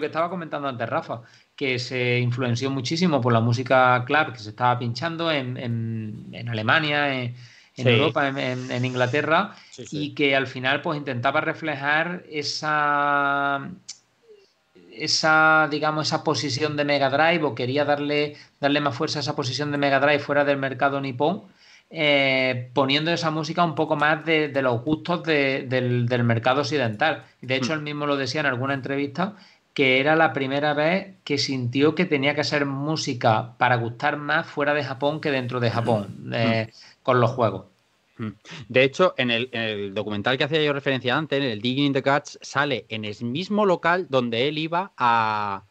que 0.00 0.06
estaba 0.06 0.30
comentando 0.30 0.68
antes 0.68 0.88
Rafa, 0.88 1.22
que 1.56 1.80
se 1.80 2.20
influenció 2.20 2.70
muchísimo 2.70 3.20
por 3.20 3.32
la 3.32 3.40
música 3.40 4.04
club 4.06 4.32
que 4.32 4.38
se 4.38 4.50
estaba 4.50 4.78
pinchando 4.78 5.32
en, 5.32 5.56
en, 5.56 6.48
Alemania, 6.48 7.24
en, 7.24 7.34
Europa, 7.76 8.28
en, 8.28 8.84
Inglaterra, 8.84 9.56
y 9.90 10.14
que 10.14 10.36
al 10.36 10.46
final 10.46 10.80
pues 10.80 10.96
intentaba 10.96 11.40
reflejar 11.40 12.22
esa 12.30 13.68
esa, 14.94 15.68
digamos, 15.70 16.08
esa 16.08 16.24
posición 16.24 16.76
de 16.76 16.84
Mega 16.84 17.10
Drive 17.10 17.44
o 17.44 17.54
quería 17.54 17.84
darle, 17.84 18.36
darle 18.60 18.80
más 18.80 18.94
fuerza 18.94 19.18
a 19.18 19.22
esa 19.22 19.36
posición 19.36 19.70
de 19.72 19.78
Mega 19.78 20.00
Drive 20.00 20.20
fuera 20.20 20.44
del 20.44 20.58
mercado 20.58 21.00
nipón, 21.00 21.44
eh, 21.90 22.70
poniendo 22.72 23.10
esa 23.10 23.30
música 23.30 23.64
un 23.64 23.74
poco 23.74 23.96
más 23.96 24.24
de, 24.24 24.50
los 24.62 24.82
gustos 24.82 25.22
del, 25.24 26.24
mercado 26.24 26.62
occidental. 26.62 27.24
De 27.40 27.56
hecho, 27.56 27.72
hmm. 27.72 27.76
él 27.76 27.82
mismo 27.82 28.06
lo 28.06 28.16
decía 28.16 28.40
en 28.40 28.46
alguna 28.46 28.74
entrevista, 28.74 29.36
que 29.74 30.00
era 30.00 30.16
la 30.16 30.32
primera 30.32 30.74
vez 30.74 31.16
que 31.24 31.38
sintió 31.38 31.94
que 31.94 32.04
tenía 32.04 32.34
que 32.34 32.42
hacer 32.42 32.66
música 32.66 33.54
para 33.58 33.76
gustar 33.76 34.16
más 34.16 34.46
fuera 34.46 34.74
de 34.74 34.84
Japón 34.84 35.20
que 35.20 35.30
dentro 35.30 35.60
de 35.60 35.70
Japón, 35.70 36.16
hmm. 36.24 36.34
eh, 36.34 36.72
con 37.02 37.20
los 37.20 37.30
juegos. 37.32 37.71
De 38.68 38.84
hecho, 38.84 39.14
en 39.16 39.30
el, 39.30 39.94
documental 39.94 40.38
que 40.38 40.44
hacía 40.44 40.62
yo 40.62 40.72
referencia 40.72 41.16
antes, 41.16 41.38
en 41.38 41.44
el 41.44 41.60
Digging 41.60 41.86
in 41.86 41.92
the 41.92 42.00
Guts, 42.00 42.38
sale 42.42 42.86
en 42.88 43.04
el 43.04 43.16
mismo 43.24 43.66
local 43.66 44.06
donde 44.08 44.48
él 44.48 44.58
iba 44.58 44.92
a, 44.96 45.64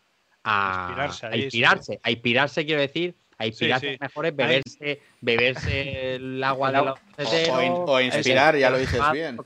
inspirarse, 0.44 1.26
a, 1.26 1.38
inspirarse, 1.38 2.00
a 2.04 2.12
inspirarse, 2.12 2.66
quiero 2.66 2.82
decir, 2.82 3.16
a 3.38 3.48
inspirarse 3.48 3.98
mejor 4.00 4.26
es 4.28 4.36
beberse, 4.36 5.02
beberse 5.22 6.16
el 6.16 6.44
agua 6.44 6.72
de 6.72 6.84
la 6.84 6.94
o, 6.94 7.86
o, 7.86 8.02
inspirar, 8.02 8.56
ya 8.56 8.70
lo 8.70 8.78
dices 8.78 9.02
bien. 9.12 9.38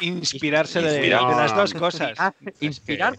Inspirarse 0.00 0.80
de, 0.80 1.08
las 1.08 1.54
dos 1.54 1.74
cosas. 1.74 2.16
Inspirar, 2.60 3.18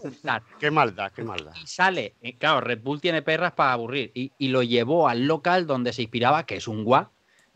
Qué 0.58 0.70
maldad, 0.70 1.12
qué 1.14 1.22
maldad. 1.22 1.52
Y 1.62 1.66
sale, 1.66 2.16
eh, 2.20 2.36
claro, 2.36 2.60
Red 2.60 2.80
Bull 2.82 3.00
tiene 3.00 3.22
perras 3.22 3.52
para 3.52 3.72
aburrir. 3.72 4.10
Y, 4.14 4.32
y, 4.36 4.48
lo 4.48 4.64
llevó 4.64 5.08
al 5.08 5.26
local 5.26 5.68
donde 5.68 5.92
se 5.92 6.02
inspiraba, 6.02 6.44
que 6.44 6.56
es 6.56 6.66
un 6.66 6.82
guap, 6.82 7.11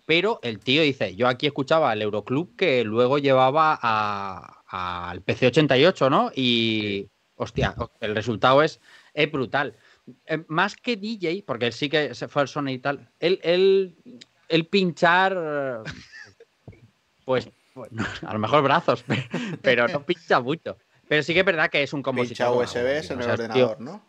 pero 0.07 0.39
el 0.43 0.61
tío 0.61 0.83
dice, 0.83 1.17
yo 1.17 1.27
aquí 1.27 1.47
escuchaba 1.47 1.91
al 1.91 2.01
Euroclub 2.01 2.55
que 2.57 2.85
luego 2.85 3.19
llevaba 3.19 3.75
al 3.75 5.25
PC88, 5.25 6.09
¿no? 6.09 6.31
Y, 6.35 7.09
hostia, 7.35 7.75
el 8.01 8.15
resultado 8.15 8.63
es, 8.63 8.81
brutal. 9.33 9.75
Eh, 10.27 10.45
más 10.47 10.77
que 10.77 10.97
DJ, 10.97 11.43
porque 11.45 11.67
él 11.67 11.73
sí 11.73 11.89
que 11.89 12.15
se 12.15 12.29
fue 12.29 12.43
al 12.43 12.49
Sony 12.49 12.69
y 12.69 12.79
tal, 12.79 13.11
él, 13.19 13.97
el 14.49 14.67
pinchar, 14.67 15.83
pues, 17.25 17.51
a 18.23 18.33
lo 18.33 18.39
mejor 18.39 18.63
brazos, 18.63 19.05
pero 19.63 19.89
no 19.89 20.07
pincha 20.07 20.41
mucho. 20.41 20.79
Pero 21.09 21.23
sí 21.23 21.35
que 21.35 21.41
es 21.41 21.47
verdad 21.47 21.69
que 21.69 21.83
es 21.83 21.93
un 21.93 22.03
compositor. 22.03 22.47
Pincha 22.47 22.79
USB 22.79 23.13
en 23.13 23.21
el 23.21 23.31
ordenador, 23.31 23.81
¿no? 23.81 24.03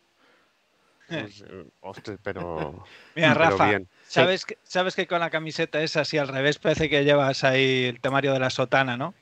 Pues, 1.08 1.44
hostia, 1.82 2.18
pero. 2.22 2.84
Mira, 3.16 3.34
Rafa, 3.34 3.80
¿sabes, 4.08 4.46
que, 4.46 4.58
sabes 4.64 4.96
que 4.96 5.08
con 5.08 5.20
la 5.20 5.30
camiseta 5.30 5.82
es 5.82 5.98
así 5.98 6.18
al 6.18 6.28
revés 6.28 6.60
parece 6.60 6.90
que 6.90 7.04
llevas 7.04 7.44
ahí 7.44 7.86
el 7.86 8.00
temario 8.00 8.34
de 8.34 8.40
la 8.40 8.50
sotana, 8.50 8.98
¿no? 8.98 9.14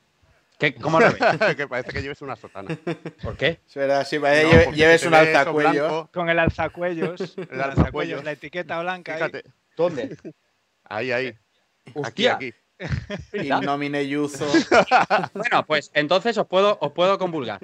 ¿Qué, 0.58 0.74
¿Cómo 0.74 1.00
lo 1.00 1.12
ves? 1.12 1.16
que 1.56 1.68
parece 1.68 1.92
que 1.92 2.02
lleves 2.02 2.22
una 2.22 2.36
sotana. 2.36 2.76
¿Por 3.22 3.36
qué? 3.36 3.60
Será 3.66 4.00
así, 4.00 4.18
parece 4.18 4.72
lleves 4.72 5.04
un 5.04 5.14
alzacuello. 5.14 6.08
Con 6.12 6.30
el 6.30 6.38
alzacuellos, 6.38 7.36
el 7.50 7.60
alzacuellos, 7.60 8.24
la 8.24 8.32
etiqueta 8.32 8.80
blanca. 8.80 9.14
Fíjate. 9.14 9.44
¿Dónde? 9.76 10.16
Ahí, 10.84 11.12
ahí. 11.12 11.36
Hostia. 11.94 12.34
Aquí, 12.34 12.46
aquí. 12.46 12.58
Nomine 13.62 14.06
yuzo. 14.06 14.46
bueno, 15.34 15.64
pues 15.66 15.90
entonces 15.94 16.36
os 16.38 16.46
puedo, 16.46 16.78
os 16.80 16.92
puedo 16.92 17.18
convulgar. 17.18 17.60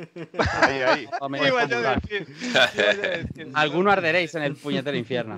Ahí, 0.61 0.83
ahí. 0.83 1.09
Alguno 3.55 3.91
arderéis 3.91 4.35
en 4.35 4.43
el 4.43 4.57
puñetero 4.57 4.97
infierno. 4.97 5.37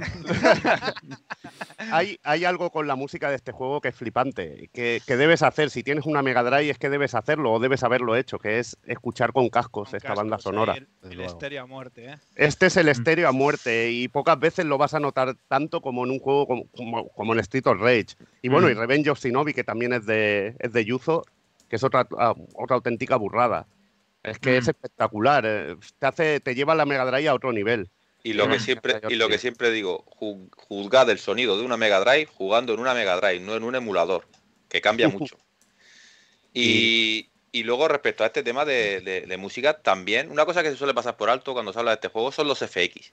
hay, 1.90 2.18
hay 2.22 2.44
algo 2.44 2.70
con 2.70 2.86
la 2.86 2.94
música 2.94 3.30
de 3.30 3.36
este 3.36 3.52
juego 3.52 3.80
que 3.80 3.88
es 3.88 3.96
flipante, 3.96 4.70
que, 4.72 5.01
debes 5.06 5.42
hacer. 5.42 5.70
Si 5.70 5.82
tienes 5.82 6.06
una 6.06 6.22
Mega 6.22 6.42
Drive 6.42 6.70
es 6.70 6.78
que 6.78 6.88
debes 6.88 7.14
hacerlo 7.14 7.52
o 7.52 7.59
debes 7.59 7.82
haberlo 7.82 8.16
hecho, 8.16 8.38
que 8.38 8.59
es 8.59 8.76
escuchar 8.84 9.32
con 9.32 9.48
cascos 9.48 9.94
esta 9.94 10.14
banda 10.14 10.38
sonora. 10.38 10.76
El, 11.02 11.20
estéreo 11.20 11.62
a 11.62 11.66
muerte. 11.66 12.06
¿eh? 12.06 12.16
Este 12.36 12.66
es 12.66 12.76
el 12.76 12.88
estéreo 12.88 13.28
a 13.28 13.32
muerte 13.32 13.90
y 13.90 14.09
pocas 14.09 14.38
veces 14.38 14.64
lo 14.64 14.78
vas 14.78 14.94
a 14.94 15.01
notar 15.01 15.36
tanto 15.48 15.80
como 15.80 16.05
en 16.05 16.10
un 16.10 16.18
juego 16.18 16.46
como, 16.46 17.09
como, 17.09 17.32
en 17.32 17.40
Street 17.40 17.66
of 17.66 17.80
Rage. 17.80 18.16
Y 18.42 18.48
bueno, 18.48 18.68
y 18.68 18.74
Revenge 18.74 19.10
of 19.10 19.20
Shinobi, 19.20 19.55
que 19.55 19.64
también 19.65 19.93
es 19.93 20.07
de, 20.07 20.55
es 20.59 20.73
de 20.73 20.85
Yuzo, 20.85 21.24
que 21.69 21.77
es 21.77 21.85
otra, 21.85 22.07
ah, 22.19 22.35
otra 22.55 22.77
auténtica 22.77 23.16
burrada. 23.16 23.66
Es 24.23 24.39
que 24.39 24.57
es 24.57 24.66
Mm. 24.66 24.70
espectacular. 24.70 25.45
eh, 25.47 25.77
Te 25.99 26.07
hace, 26.07 26.41
te 26.41 26.55
lleva 26.55 26.74
la 26.74 26.86
Mega 26.86 27.05
Drive 27.05 27.28
a 27.28 27.35
otro 27.35 27.53
nivel. 27.53 27.89
Y 28.23 28.32
lo, 28.32 28.49
que 28.49 28.59
siempre, 28.61 29.01
y 29.11 29.16
lo 29.16 29.28
que 29.28 29.39
siempre 29.39 29.70
digo, 29.70 30.05
ju- 30.19 30.49
juzgad 30.57 31.11
el 31.11 31.19
sonido 31.19 31.59
de 31.59 31.65
una 31.65 31.77
Mega 31.77 32.01
Drive 32.01 32.27
jugando 32.27 32.73
en 32.73 32.81
una 32.81 32.95
Mega 32.95 33.16
Drive, 33.16 33.41
no 33.41 33.55
en 33.55 33.65
un 33.65 33.74
emulador, 33.74 34.27
que 34.69 34.81
cambia 34.81 35.09
mucho. 35.09 35.36
Y, 36.53 37.28
y 37.53 37.62
luego 37.65 37.89
respecto 37.89 38.24
a 38.24 38.28
este 38.28 38.43
tema 38.43 38.65
de, 38.65 39.01
de- 39.01 39.23
de 39.23 39.36
música, 39.36 39.81
también 39.82 40.31
una 40.31 40.45
cosa 40.47 40.62
que 40.62 40.70
se 40.70 40.77
suele 40.77 40.95
pasar 40.95 41.16
por 41.16 41.28
alto 41.31 41.53
cuando 41.53 41.73
se 41.73 41.78
habla 41.78 41.91
de 41.93 41.97
este 41.97 42.09
juego 42.09 42.32
son 42.32 42.49
los 42.49 42.61
FX. 42.61 43.12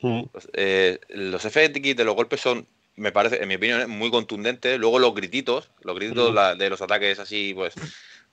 Mm. 0.00 0.22
Los, 0.32 0.48
eh, 0.54 0.98
los 1.10 1.42
FX 1.42 1.94
de 1.96 2.04
los 2.04 2.14
golpes 2.14 2.40
son, 2.40 2.66
me 2.96 3.12
parece, 3.12 3.42
en 3.42 3.48
mi 3.48 3.56
opinión, 3.56 3.80
eh, 3.80 3.86
muy 3.86 4.10
contundentes. 4.10 4.78
Luego 4.78 4.98
los 4.98 5.14
grititos, 5.14 5.70
los 5.82 5.94
gritos 5.96 6.30
Mm. 6.30 6.34
la- 6.34 6.54
de 6.54 6.70
los 6.70 6.80
ataques 6.80 7.18
así, 7.18 7.52
pues, 7.54 7.74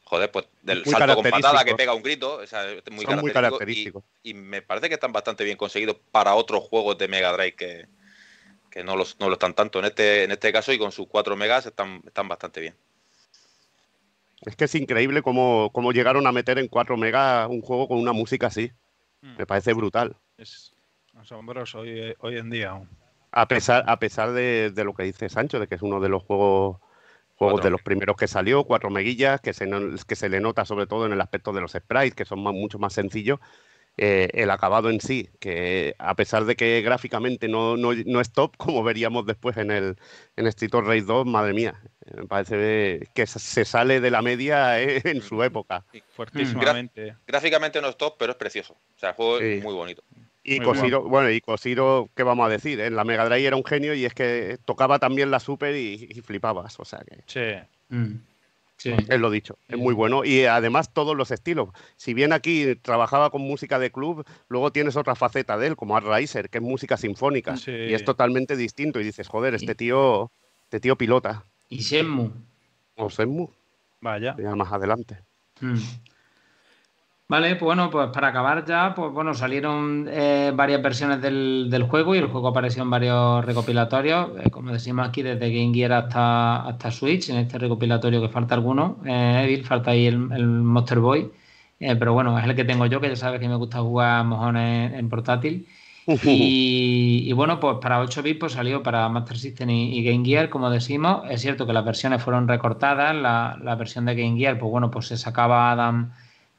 joder, 0.03 0.29
pues 0.31 0.45
del 0.61 0.83
Muy 0.85 0.93
salto 0.93 1.15
con 1.15 1.29
patada 1.29 1.63
que 1.63 1.75
pega 1.75 1.93
un 1.93 2.03
grito, 2.03 2.35
o 2.37 2.47
sea, 2.47 2.69
es 2.69 2.83
muy 2.91 3.05
Son 3.05 3.19
muy 3.19 3.31
característico. 3.31 3.33
característicos. 3.33 4.03
Y, 4.23 4.29
y 4.31 4.33
me 4.33 4.61
parece 4.61 4.87
que 4.89 4.95
están 4.95 5.11
bastante 5.13 5.43
bien 5.43 5.57
conseguidos 5.57 5.97
para 6.11 6.35
otros 6.35 6.63
juegos 6.63 6.97
de 6.97 7.07
Mega 7.07 7.31
Drive 7.33 7.55
que, 7.55 7.87
que 8.69 8.83
no, 8.83 8.95
los, 8.95 9.19
no 9.19 9.27
lo 9.27 9.33
están 9.33 9.53
tanto. 9.53 9.79
En 9.79 9.85
este, 9.85 10.23
en 10.25 10.31
este 10.31 10.51
caso 10.53 10.71
y 10.73 10.77
con 10.77 10.91
sus 10.91 11.07
4 11.07 11.35
megas 11.35 11.65
están, 11.65 12.01
están 12.05 12.27
bastante 12.27 12.61
bien. 12.61 12.75
Es 14.41 14.55
que 14.55 14.65
es 14.65 14.73
increíble 14.75 15.21
cómo, 15.21 15.69
cómo 15.71 15.91
llegaron 15.91 16.25
a 16.25 16.31
meter 16.31 16.57
en 16.57 16.67
4 16.67 16.97
megas 16.97 17.47
un 17.49 17.61
juego 17.61 17.87
con 17.87 17.97
una 17.99 18.11
música 18.11 18.47
así. 18.47 18.71
Mm. 19.21 19.37
Me 19.37 19.45
parece 19.45 19.73
brutal. 19.73 20.15
Es 20.37 20.73
asombroso 21.15 21.79
hoy, 21.79 22.15
hoy 22.19 22.37
en 22.37 22.49
día 22.49 22.71
aún. 22.71 22.89
A 23.31 23.47
pesar, 23.47 23.83
a 23.87 23.97
pesar 23.99 24.31
de, 24.33 24.71
de 24.71 24.83
lo 24.83 24.93
que 24.93 25.03
dice 25.03 25.29
Sancho, 25.29 25.59
de 25.59 25.67
que 25.67 25.75
es 25.75 25.81
uno 25.81 25.99
de 25.99 26.09
los 26.09 26.23
juegos, 26.23 26.77
juegos 27.35 27.53
Cuatro 27.55 27.63
de 27.63 27.69
los 27.71 27.81
primeros 27.81 28.15
que 28.17 28.27
salió, 28.27 28.65
cuatro 28.65 28.89
meguillas, 28.89 29.39
que 29.41 29.53
se, 29.53 29.65
no- 29.67 29.95
que 30.07 30.15
se 30.15 30.29
le 30.29 30.39
nota 30.41 30.65
sobre 30.65 30.85
todo 30.85 31.05
en 31.05 31.13
el 31.13 31.21
aspecto 31.21 31.53
de 31.53 31.61
los 31.61 31.71
sprites, 31.71 32.13
que 32.13 32.25
son 32.25 32.43
más- 32.43 32.53
mucho 32.53 32.77
más 32.79 32.93
sencillos. 32.93 33.39
eh, 33.97 34.29
el 34.35 34.49
acabado 34.51 34.89
en 34.89 35.01
sí, 35.01 35.29
que 35.39 35.95
a 35.99 36.15
pesar 36.15 36.45
de 36.45 36.55
que 36.55 36.81
gráficamente 36.81 37.49
no, 37.49 37.75
no, 37.75 37.91
no 38.05 38.21
es 38.21 38.31
top, 38.31 38.55
como 38.57 38.83
veríamos 38.83 39.25
después 39.25 39.57
en 39.57 39.69
el 39.69 39.97
en 40.37 40.47
Street 40.47 40.73
of 40.75 40.87
Rage 40.87 41.01
2, 41.01 41.25
madre 41.27 41.53
mía, 41.53 41.79
me 42.15 42.25
parece 42.25 43.09
que 43.13 43.27
se 43.27 43.65
sale 43.65 43.99
de 43.99 44.09
la 44.09 44.21
media 44.21 44.81
eh, 44.81 45.01
en 45.05 45.21
su 45.21 45.43
época. 45.43 45.83
Fuertísimamente. 46.15 47.17
Gráficamente 47.27 47.81
no 47.81 47.89
es 47.89 47.97
top, 47.97 48.15
pero 48.17 48.31
es 48.31 48.37
precioso. 48.37 48.73
O 48.95 48.99
sea, 48.99 49.09
el 49.09 49.15
juego 49.15 49.39
Sí. 49.39 49.45
es 49.45 49.63
muy 49.63 49.73
bonito. 49.73 50.03
Y 50.43 50.57
Muy 50.57 50.65
Cosiro, 50.65 51.03
bueno, 51.03 51.29
y 51.29 51.39
Cosiro, 51.39 52.09
¿qué 52.15 52.23
vamos 52.23 52.47
a 52.47 52.49
decir? 52.49 52.79
En 52.79 52.95
la 52.95 53.03
Mega 53.03 53.25
Drive 53.25 53.45
era 53.45 53.55
un 53.55 53.63
genio 53.63 53.93
y 53.93 54.05
es 54.05 54.13
que 54.13 54.57
tocaba 54.65 54.97
también 54.97 55.29
la 55.29 55.39
Super 55.39 55.75
y, 55.75 56.07
y 56.09 56.21
flipabas, 56.21 56.79
o 56.79 56.85
sea 56.85 56.99
que... 56.99 57.23
Sí. 57.27 57.95
Mm. 57.95 58.15
Sí. 58.77 58.95
Es 59.09 59.19
lo 59.19 59.29
dicho, 59.29 59.59
es 59.67 59.77
muy 59.77 59.93
bueno. 59.93 60.25
Y 60.25 60.45
además 60.45 60.91
todos 60.91 61.15
los 61.15 61.29
estilos. 61.29 61.69
Si 61.97 62.15
bien 62.15 62.33
aquí 62.33 62.75
trabajaba 62.81 63.29
con 63.29 63.43
música 63.43 63.77
de 63.77 63.91
club, 63.91 64.25
luego 64.47 64.71
tienes 64.71 64.95
otra 64.95 65.13
faceta 65.13 65.55
de 65.59 65.67
él, 65.67 65.75
como 65.75 65.95
Art 65.95 66.07
Riser, 66.07 66.49
que 66.49 66.57
es 66.57 66.63
música 66.63 66.97
sinfónica. 66.97 67.57
Sí. 67.57 67.69
Y 67.69 67.93
es 67.93 68.03
totalmente 68.03 68.55
distinto. 68.55 68.99
Y 68.99 69.03
dices, 69.03 69.27
joder, 69.27 69.53
este 69.53 69.75
tío, 69.75 70.31
este 70.63 70.79
tío 70.79 70.95
pilota. 70.95 71.45
Y 71.69 71.77
Shenmue. 71.77 72.31
O 72.95 73.11
Senmu, 73.11 73.49
Vaya. 73.99 74.35
ya 74.39 74.55
más 74.55 74.71
adelante. 74.73 75.19
Mm. 75.59 75.77
Vale, 77.31 77.55
pues 77.55 77.61
bueno, 77.61 77.89
pues 77.89 78.09
para 78.09 78.27
acabar 78.27 78.65
ya, 78.65 78.93
pues 78.93 79.09
bueno, 79.13 79.33
salieron 79.33 80.05
eh, 80.11 80.51
varias 80.53 80.81
versiones 80.81 81.21
del, 81.21 81.69
del 81.69 81.83
juego 81.83 82.13
y 82.13 82.17
el 82.17 82.27
juego 82.27 82.49
apareció 82.49 82.83
en 82.83 82.89
varios 82.89 83.45
recopilatorios, 83.45 84.31
eh, 84.43 84.49
como 84.49 84.73
decimos 84.73 85.07
aquí, 85.07 85.21
desde 85.21 85.49
Game 85.49 85.73
Gear 85.73 85.93
hasta, 85.93 86.67
hasta 86.67 86.91
Switch, 86.91 87.29
en 87.29 87.37
este 87.37 87.57
recopilatorio 87.57 88.21
que 88.21 88.27
falta 88.27 88.53
alguno, 88.53 88.97
eh, 89.05 89.43
Evil, 89.45 89.63
falta 89.63 89.91
ahí 89.91 90.07
el, 90.07 90.15
el 90.33 90.45
Monster 90.45 90.99
Boy, 90.99 91.31
eh, 91.79 91.95
pero 91.95 92.11
bueno, 92.11 92.37
es 92.37 92.43
el 92.43 92.53
que 92.53 92.65
tengo 92.65 92.85
yo, 92.87 92.99
que 92.99 93.07
ya 93.07 93.15
sabes 93.15 93.39
que 93.39 93.47
me 93.47 93.55
gusta 93.55 93.79
jugar 93.79 94.25
mojones 94.25 94.93
en 94.93 95.07
portátil. 95.07 95.67
Y, 96.25 97.23
y 97.27 97.31
bueno, 97.33 97.59
pues 97.61 97.77
para 97.81 98.01
8 98.01 98.23
bits 98.23 98.39
pues 98.39 98.53
salió 98.53 98.83
para 98.83 99.07
Master 99.07 99.37
System 99.37 99.69
y, 99.69 99.97
y 99.97 100.03
Game 100.03 100.25
Gear, 100.25 100.49
como 100.49 100.69
decimos. 100.69 101.21
Es 101.29 101.41
cierto 101.41 101.65
que 101.65 101.73
las 101.73 101.85
versiones 101.85 102.21
fueron 102.23 102.47
recortadas. 102.47 103.15
La, 103.15 103.57
la 103.63 103.75
versión 103.75 104.05
de 104.05 104.15
Game 104.15 104.37
Gear, 104.37 104.57
pues 104.57 104.71
bueno, 104.71 104.89
pues 104.89 105.07
se 105.07 105.15
sacaba 105.15 105.71
Adam 105.71 106.11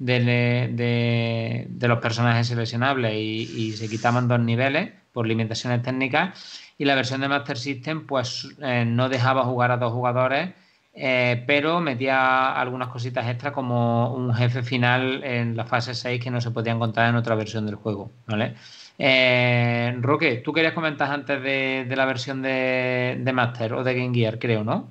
de, 0.05 1.69
de- 1.69 1.89
los 1.89 1.99
personajes 2.01 2.47
seleccionables 2.49 3.15
y, 3.15 3.73
se 3.73 3.89
quitaban 3.89 4.29
dos 4.29 4.41
niveles 4.41 4.91
por 5.13 5.27
limitaciones 5.27 5.83
técnicas. 5.83 6.61
Y 6.79 6.85
la 6.85 6.95
versión 6.95 7.21
de 7.21 7.29
Master 7.29 7.59
System, 7.59 8.07
pues 8.07 8.49
eh, 8.61 8.85
no 8.87 9.09
dejaba 9.09 9.45
jugar 9.45 9.71
a 9.71 9.77
dos 9.77 9.93
jugadores, 9.93 10.51
eh, 10.95 11.45
pero 11.47 11.81
metía 11.81 12.53
algunas 12.61 12.89
cositas 12.89 13.29
extra 13.29 13.53
como 13.53 14.13
un 14.15 14.35
jefe 14.35 14.63
final 14.63 15.23
en 15.25 15.57
la 15.57 15.65
fase 15.65 15.95
6 15.95 16.23
que 16.23 16.31
no 16.31 16.41
se 16.41 16.51
podía 16.51 16.73
encontrar 16.73 17.09
en 17.09 17.17
otra 17.17 17.35
versión 17.35 17.67
del 17.67 17.77
juego, 17.77 18.11
¿vale? 18.27 18.55
Eh, 18.99 19.97
Roque, 20.01 20.37
tú 20.45 20.53
querías 20.53 20.75
comentar 20.75 21.11
antes 21.11 21.43
de, 21.43 21.87
de 21.89 21.97
la 21.97 22.05
versión 22.05 22.43
de, 22.43 23.19
de 23.21 23.33
Master 23.33 23.75
o 23.75 23.85
de 23.85 23.95
Game 23.95 24.15
Gear, 24.15 24.39
creo, 24.39 24.65
¿no? 24.65 24.91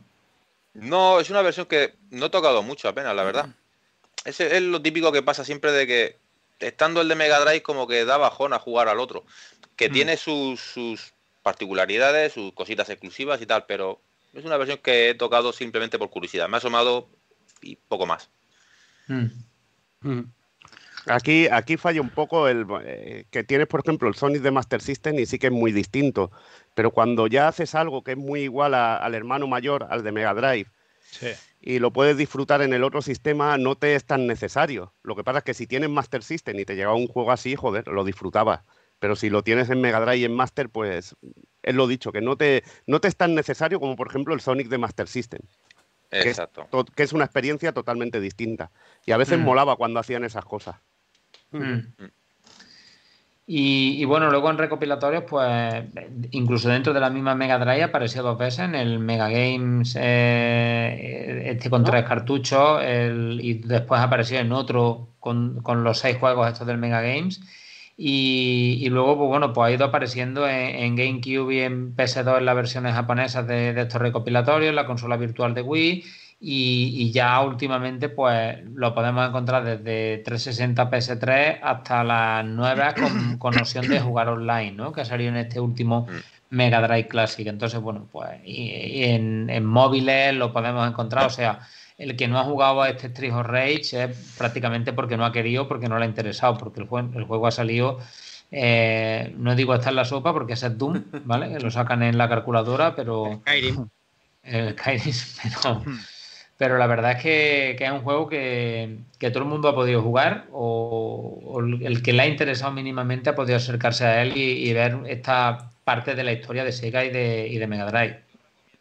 No, 0.74 1.20
es 1.20 1.30
una 1.30 1.42
versión 1.42 1.66
que 1.66 1.94
no 2.12 2.28
he 2.28 2.30
tocado 2.30 2.64
mucho 2.64 2.88
apenas, 2.88 3.16
la 3.16 3.24
verdad. 3.24 3.50
Es, 4.26 4.40
es 4.40 4.62
lo 4.62 4.82
típico 4.82 5.12
que 5.12 5.24
pasa 5.24 5.44
siempre 5.46 5.72
de 5.72 5.88
que 5.88 6.18
estando 6.60 7.02
el 7.02 7.08
de 7.08 7.16
Mega 7.16 7.40
Drive 7.40 7.64
como 7.64 7.88
que 7.88 8.06
da 8.06 8.18
bajón 8.18 8.54
a 8.54 8.60
jugar 8.60 8.88
al 8.88 9.00
otro. 9.00 9.24
Que 9.76 9.90
Mm. 9.90 9.94
tiene 9.94 10.18
sus, 10.18 10.60
sus 10.60 11.14
particularidades, 11.42 12.34
sus 12.34 12.54
cositas 12.54 12.90
exclusivas 12.90 13.42
y 13.42 13.46
tal, 13.48 13.66
pero 13.66 14.00
es 14.34 14.46
una 14.46 14.58
versión 14.58 14.78
que 14.78 15.10
he 15.10 15.16
tocado 15.16 15.52
simplemente 15.54 15.98
por 15.98 16.10
curiosidad. 16.10 16.48
Me 16.48 16.58
ha 16.58 16.60
asomado 16.60 17.10
y 17.62 17.76
poco 17.76 18.06
más. 18.06 18.30
Mm. 19.08 20.22
Aquí, 21.08 21.48
aquí 21.52 21.78
falla 21.78 22.00
un 22.00 22.12
poco 22.12 22.48
el 22.48 22.66
eh, 22.86 23.26
que 23.32 23.44
tienes, 23.44 23.68
por 23.68 23.80
ejemplo, 23.80 24.08
el 24.08 24.14
Sonic 24.16 24.44
de 24.44 24.52
Master 24.52 24.82
System 24.82 25.18
y 25.18 25.26
sí 25.26 25.40
que 25.40 25.48
es 25.48 25.54
muy 25.54 25.72
distinto. 25.72 26.32
Pero 26.76 26.92
cuando 26.92 27.26
ya 27.26 27.48
haces 27.48 27.74
algo 27.74 28.04
que 28.04 28.12
es 28.12 28.18
muy 28.18 28.42
igual 28.42 28.76
a- 28.76 28.98
al 28.98 29.16
hermano 29.16 29.48
mayor, 29.48 29.88
al 29.90 30.04
de 30.04 30.12
Mega 30.12 30.34
Drive, 30.36 30.70
Sí. 31.12 31.28
y 31.62 31.78
lo 31.80 31.92
puedes 31.94 32.18
disfrutar 32.18 32.62
en 32.64 32.74
el 32.74 32.84
otro 32.84 33.02
sistema, 33.04 33.58
no 33.58 33.76
te 33.76 33.94
es 33.96 34.06
tan 34.06 34.26
necesario. 34.28 34.94
Lo 35.04 35.16
que 35.16 35.24
pasa 35.24 35.40
es 35.40 35.44
que 35.44 35.54
si 35.54 35.68
tienes 35.68 35.90
Master 35.90 36.24
System 36.24 36.58
y 36.60 36.66
te 36.66 36.76
llega 36.76 36.94
un 36.94 37.08
juego 37.08 37.32
así, 37.32 37.56
joder, 37.56 37.88
lo 37.88 38.04
disfrutabas. 38.04 38.62
Pero 39.00 39.16
si 39.16 39.30
lo 39.30 39.44
tienes 39.44 39.70
en 39.70 39.82
Mega 39.82 40.00
Drive 40.00 40.18
y 40.18 40.26
en 40.26 40.34
Master, 40.36 40.70
pues 40.70 41.16
es 41.64 41.76
lo 41.76 41.88
dicho, 41.88 42.12
que 42.12 42.22
no 42.22 42.36
te, 42.38 42.64
no 42.88 43.00
te 43.02 43.08
es 43.10 43.16
tan 43.16 43.36
necesario 43.36 43.80
como 43.80 43.96
por 43.96 44.08
ejemplo 44.08 44.34
el 44.34 44.42
Sonic 44.42 44.70
de 44.70 44.78
Master 44.78 45.08
System, 45.08 45.42
es- 46.12 46.26
Exacto. 46.28 46.68
to- 46.72 46.86
que 46.86 47.04
es 47.04 47.12
una 47.14 47.26
experiencia 47.26 47.72
totalmente 47.74 48.20
distinta. 48.20 48.72
Y 49.06 49.12
a 49.12 49.18
veces 49.18 49.38
Mm. 49.40 49.44
molaba 49.44 49.76
cuando 49.76 50.00
hacían 50.00 50.24
esas 50.24 50.46
cosas. 50.46 50.78
Mm. 51.52 51.80
Y, 53.46 54.02
y 54.02 54.06
bueno, 54.06 54.30
luego 54.30 54.50
en 54.50 54.58
recopilatorios, 54.58 55.24
pues 55.28 55.84
incluso 56.32 56.70
dentro 56.70 56.94
de 56.94 57.00
la 57.02 57.10
misma 57.10 57.36
Mega 57.36 57.58
Drive 57.60 57.84
apareció 57.84 58.24
dos 58.24 58.38
veces 58.38 58.60
en 58.62 58.76
el 58.76 59.00
Mega 59.00 59.30
Games, 59.30 59.98
eh, 60.00 61.44
este 61.48 61.70
con 61.70 61.84
tres 61.84 62.06
cartuchos, 62.06 62.82
el- 62.84 63.40
y 63.44 63.56
después 63.56 64.00
apareció 64.00 64.40
en 64.40 64.52
otro 64.54 65.10
con, 65.20 65.62
con 65.64 65.84
los 65.84 66.00
seis 66.00 66.18
juegos 66.18 66.48
estos 66.48 66.68
del 66.68 66.78
Mega 66.78 67.02
Games. 67.02 67.42
Y, 67.98 68.78
y 68.82 68.90
luego, 68.90 69.18
pues 69.18 69.28
bueno, 69.28 69.54
pues 69.54 69.68
ha 69.68 69.72
ido 69.76 69.86
apareciendo 69.86 70.48
en, 70.48 70.56
en 70.76 70.96
GameCube 70.96 71.54
y 71.54 71.60
en 71.60 71.94
PS2 71.96 72.38
en 72.38 72.46
las 72.46 72.56
versiones 72.56 72.94
japonesas 72.94 73.46
de, 73.48 73.74
de 73.74 73.82
estos 73.82 74.02
recopilatorios, 74.02 74.70
en 74.70 74.76
la 74.76 74.86
consola 74.88 75.18
virtual 75.18 75.54
de 75.54 75.62
Wii. 75.62 76.04
Y, 76.44 76.96
y 76.98 77.12
ya 77.12 77.40
últimamente, 77.42 78.10
pues 78.10 78.58
lo 78.74 78.96
podemos 78.96 79.28
encontrar 79.28 79.64
desde 79.64 80.18
360 80.26 80.90
PS3 80.90 81.60
hasta 81.62 82.04
las 82.04 82.44
nuevas 82.46 82.96
con, 82.96 83.38
con 83.38 83.56
opción 83.60 83.88
de 83.88 84.00
jugar 84.00 84.28
online, 84.30 84.72
¿no? 84.72 84.92
Que 84.92 85.02
ha 85.02 85.06
salido 85.06 85.30
en 85.30 85.38
este 85.38 85.60
último 85.60 86.08
Mega 86.50 86.82
Drive 86.82 87.08
Classic. 87.08 87.46
Entonces, 87.46 87.80
bueno, 87.80 88.08
pues 88.12 88.28
y- 88.44 88.72
y 88.72 89.04
en, 89.04 89.52
en 89.52 89.64
móviles 89.66 90.34
lo 90.34 90.52
podemos 90.52 90.88
encontrar. 90.90 91.26
O 91.28 91.30
sea, 91.30 91.60
el 92.00 92.16
que 92.18 92.28
no 92.28 92.40
ha 92.40 92.44
jugado 92.44 92.82
a 92.82 92.90
este 92.90 93.06
Street 93.08 93.34
of 93.34 93.46
Rage 93.46 94.04
es 94.04 94.36
prácticamente 94.36 94.94
porque 94.94 95.18
no 95.18 95.26
ha 95.26 95.32
querido, 95.32 95.68
porque 95.68 95.88
no 95.88 96.00
le 96.00 96.06
ha 96.06 96.08
interesado, 96.08 96.58
porque 96.58 96.80
el 96.82 96.88
juego, 96.88 97.12
el 97.20 97.24
juego 97.26 97.46
ha 97.46 97.52
salido. 97.52 98.00
eh, 98.50 99.34
no 99.38 99.56
digo 99.56 99.76
está 99.76 99.90
en 99.92 99.96
la 99.96 100.06
sopa 100.06 100.34
porque 100.34 100.54
ese 100.54 100.68
es 100.68 100.78
Doom, 100.78 101.04
¿vale? 101.24 101.50
Que 101.54 101.60
lo 101.60 101.70
sacan 101.72 102.02
en 102.04 102.18
la 102.18 102.28
calculadora, 102.28 102.96
pero 102.96 103.42
Skyrim. 103.42 103.88
el 104.44 104.72
Skyrim, 104.78 105.14
pero, 105.44 105.84
pero 106.62 106.78
la 106.78 106.86
verdad 106.86 107.14
es 107.14 107.24
que, 107.24 107.76
que 107.76 107.86
es 107.86 107.92
un 107.92 108.04
juego 108.04 108.30
que, 108.30 108.98
que 109.18 109.32
todo 109.32 109.42
el 109.42 109.50
mundo 109.50 109.68
ha 109.68 109.74
podido 109.74 110.04
jugar 110.04 110.46
o, 110.52 111.40
o 111.44 111.60
el 111.60 112.04
que 112.04 112.14
le 112.14 112.22
ha 112.22 112.28
interesado 112.28 112.72
mínimamente 112.72 113.32
ha 113.32 113.36
podido 113.36 113.58
acercarse 113.58 114.06
a 114.06 114.22
él 114.22 114.38
y, 114.38 114.70
y 114.70 114.72
ver 114.72 114.96
esta 115.08 115.72
parte 115.84 116.14
de 116.14 116.24
la 116.24 116.34
historia 116.34 116.64
de 116.64 116.72
Sega 116.72 117.04
y 117.04 117.10
de, 117.10 117.48
y 117.48 117.58
de 117.58 117.66
Mega 117.66 117.86
Drive. 117.86 118.22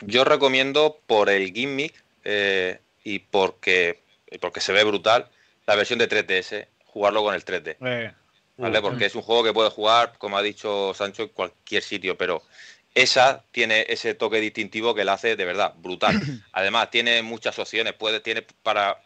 Yo 0.00 0.24
recomiendo 0.24 0.98
por 1.06 1.30
el 1.30 1.54
gimmick 1.54 1.94
eh, 2.24 2.80
y 3.02 3.20
porque, 3.20 4.02
y 4.30 4.36
porque 4.36 4.60
se 4.60 4.74
ve 4.74 4.84
brutal 4.84 5.28
la 5.66 5.74
versión 5.74 6.00
de 6.00 6.06
3DS, 6.10 6.66
jugarlo 6.84 7.22
con 7.22 7.34
el 7.34 7.42
3D. 7.42 7.76
Eh, 7.80 8.12
¿vale? 8.58 8.82
Porque 8.82 9.06
es 9.06 9.14
un 9.14 9.22
juego 9.22 9.42
que 9.42 9.54
puedes 9.54 9.72
jugar, 9.72 10.12
como 10.18 10.36
ha 10.36 10.42
dicho 10.42 10.92
Sancho, 10.92 11.22
en 11.22 11.28
cualquier 11.30 11.82
sitio, 11.82 12.18
pero 12.18 12.42
esa 12.94 13.44
tiene 13.52 13.86
ese 13.88 14.14
toque 14.14 14.40
distintivo 14.40 14.94
que 14.94 15.04
la 15.04 15.14
hace 15.14 15.36
de 15.36 15.44
verdad 15.44 15.74
brutal. 15.78 16.20
Además, 16.52 16.90
tiene 16.90 17.22
muchas 17.22 17.58
opciones, 17.58 17.94
puede, 17.94 18.20
tiene 18.20 18.42
para 18.62 18.98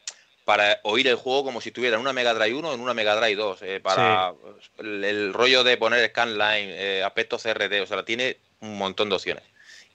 para 0.44 0.78
oír 0.82 1.08
el 1.08 1.16
juego 1.16 1.44
como 1.44 1.60
si 1.60 1.70
tuviera 1.70 1.96
en 1.96 2.02
una 2.02 2.12
Mega 2.12 2.34
Drive 2.34 2.54
1 2.54 2.68
o 2.68 2.74
en 2.74 2.80
una 2.80 2.94
Mega 2.94 3.16
Drive 3.16 3.36
2. 3.36 3.62
eh, 3.62 3.80
para 3.82 4.34
el, 4.78 5.04
el 5.04 5.32
rollo 5.32 5.64
de 5.64 5.76
poner 5.76 6.06
scanline, 6.10 6.70
eh, 6.70 7.02
aspecto 7.02 7.38
CRT, 7.38 7.80
o 7.82 7.86
sea, 7.86 8.04
tiene 8.04 8.36
un 8.60 8.76
montón 8.76 9.08
de 9.08 9.16
opciones. 9.16 9.44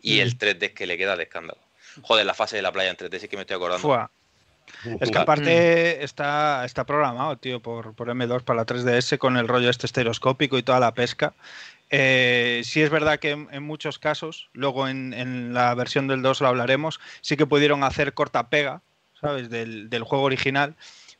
Y 0.01 0.21
el 0.21 0.37
3D 0.37 0.63
es 0.63 0.71
que 0.71 0.87
le 0.87 0.97
queda 0.97 1.15
de 1.15 1.23
escándalo. 1.23 1.59
Joder, 2.01 2.25
la 2.25 2.33
fase 2.33 2.55
de 2.55 2.61
la 2.61 2.71
playa 2.71 2.89
en 2.89 2.97
3D 2.97 3.19
sí 3.19 3.27
que 3.27 3.35
me 3.35 3.41
estoy 3.41 3.57
acordando. 3.57 3.81
Fua. 3.81 4.09
Es 5.01 5.11
que 5.11 5.17
aparte 5.17 6.03
está, 6.03 6.63
está 6.63 6.85
programado, 6.85 7.35
tío, 7.37 7.59
por, 7.59 7.95
por 7.95 8.07
M2 8.07 8.43
para 8.43 8.61
la 8.61 8.65
3DS 8.65 9.17
con 9.17 9.35
el 9.35 9.47
rollo 9.47 9.69
este 9.69 9.87
estereoscópico 9.87 10.57
y 10.57 10.63
toda 10.63 10.79
la 10.79 10.93
pesca. 10.93 11.33
Eh, 11.89 12.61
sí 12.65 12.81
es 12.81 12.89
verdad 12.89 13.19
que 13.19 13.31
en, 13.31 13.47
en 13.51 13.63
muchos 13.63 13.97
casos, 13.97 14.49
luego 14.53 14.87
en, 14.87 15.13
en 15.13 15.53
la 15.53 15.73
versión 15.73 16.07
del 16.07 16.21
2 16.21 16.41
lo 16.41 16.47
hablaremos, 16.47 16.99
sí 17.21 17.35
que 17.35 17.47
pudieron 17.47 17.83
hacer 17.83 18.13
corta-pega, 18.13 18.81
¿sabes? 19.19 19.49
Del, 19.49 19.89
del 19.89 20.03
juego 20.03 20.25
original, 20.25 20.75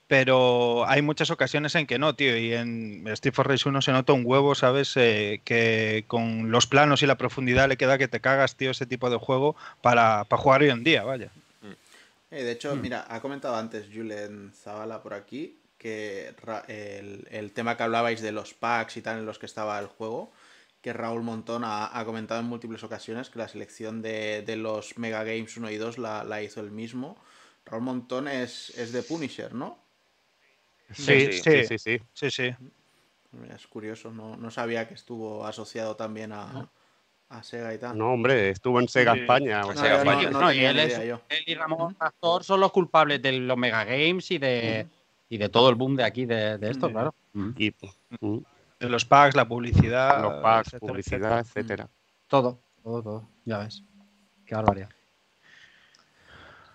pero 0.07 0.87
hay 0.87 1.01
muchas 1.01 1.29
ocasiones 1.31 1.75
en 1.75 1.85
que 1.85 1.99
no, 1.99 2.15
tío, 2.15 2.37
y 2.37 2.53
en 2.53 3.07
Street 3.09 3.33
for 3.33 3.47
Race 3.47 3.67
1 3.67 3.81
se 3.81 3.91
nota 3.91 4.13
un 4.13 4.23
huevo, 4.25 4.55
¿sabes? 4.55 4.93
Eh, 4.95 5.41
que 5.43 6.03
con 6.07 6.51
los 6.51 6.67
planos 6.67 7.03
y 7.03 7.05
la 7.05 7.17
profundidad 7.17 7.67
le 7.67 7.77
queda 7.77 7.97
que 7.97 8.07
te 8.07 8.19
cagas, 8.19 8.55
tío, 8.55 8.71
ese 8.71 8.85
tipo 8.85 9.09
de 9.09 9.17
juego 9.17 9.55
para, 9.81 10.25
para 10.25 10.41
jugar 10.41 10.61
hoy 10.61 10.69
en 10.69 10.83
día, 10.83 11.03
vaya. 11.03 11.29
Eh, 12.31 12.43
de 12.43 12.51
hecho, 12.51 12.75
mira, 12.75 13.05
ha 13.09 13.21
comentado 13.21 13.55
antes 13.55 13.87
Julen 13.93 14.51
Zavala 14.53 15.01
por 15.01 15.13
aquí 15.13 15.57
que 15.77 16.33
el 17.29 17.51
tema 17.53 17.77
que 17.77 17.83
hablabais 17.83 18.21
de 18.21 18.31
los 18.31 18.53
packs 18.53 18.97
y 18.97 19.01
tal 19.01 19.19
en 19.19 19.25
los 19.25 19.39
que 19.39 19.45
estaba 19.45 19.79
el 19.79 19.87
juego, 19.87 20.31
que 20.81 20.93
Raúl 20.93 21.23
Montón 21.23 21.63
ha, 21.65 21.97
ha 21.97 22.05
comentado 22.05 22.39
en 22.39 22.47
múltiples 22.47 22.83
ocasiones 22.83 23.29
que 23.29 23.39
la 23.39 23.47
selección 23.47 24.01
de, 24.01 24.41
de 24.43 24.55
los 24.55 24.97
Mega 24.97 25.23
Games 25.23 25.55
1 25.57 25.69
y 25.71 25.77
2 25.77 25.97
la, 25.97 26.23
la 26.23 26.41
hizo 26.41 26.61
él 26.61 26.71
mismo. 26.71 27.17
Raúl 27.65 27.83
Montón 27.83 28.27
es, 28.27 28.69
es 28.77 28.91
de 28.93 29.03
Punisher, 29.03 29.53
¿no? 29.53 29.77
Sí, 30.91 31.31
Sí, 31.33 31.41
sí, 31.43 31.63
sí, 31.65 31.77
sí. 31.77 31.99
Sí, 32.13 32.31
sí. 32.31 32.55
Es 33.53 33.67
curioso, 33.67 34.11
no, 34.11 34.35
no 34.37 34.49
sabía 34.49 34.87
que 34.87 34.95
estuvo 34.95 35.45
asociado 35.45 35.95
también 35.95 36.31
a, 36.31 36.67
a 37.29 37.43
Sega 37.43 37.73
y 37.73 37.77
tal. 37.77 37.95
No, 37.95 38.13
hombre, 38.13 38.49
estuvo 38.49 38.79
en 38.79 38.87
Sega. 38.87 39.13
España. 39.15 39.65
o 39.65 39.73
No, 39.73 39.79
Sega 39.79 40.03
no 40.31 40.51
y 40.51 40.65
él 40.65 40.79
es- 40.79 40.99
y 41.45 41.53
Ramón 41.53 41.93
Pastor 41.93 42.43
son 42.43 42.59
los 42.59 42.71
culpables 42.71 43.21
de 43.21 43.33
los 43.33 43.55
Mega 43.57 43.83
Games 43.83 44.31
y 44.31 44.39
de, 44.39 44.87
y 45.29 45.37
de 45.37 45.49
todo 45.49 45.69
el 45.69 45.75
boom 45.75 45.95
de 45.95 46.05
aquí 46.05 46.25
de, 46.25 46.57
de 46.57 46.71
esto, 46.71 46.87
Sí. 46.87 46.93
claro. 46.93 47.13
y 47.55 47.71
De 48.79 48.89
los 48.89 49.05
packs, 49.05 49.35
la 49.35 49.47
publicidad. 49.47 50.21
los 50.21 50.41
packs, 50.41 50.67
etcétera, 50.69 50.91
publicidad, 50.91 51.39
etcétera. 51.39 51.39
etcétera. 51.39 51.89
Todo, 52.27 52.59
todo, 52.83 53.03
todo. 53.03 53.29
Ya 53.45 53.57
ves. 53.59 53.83
Qué 54.45 54.55
barbaridad. 54.55 54.89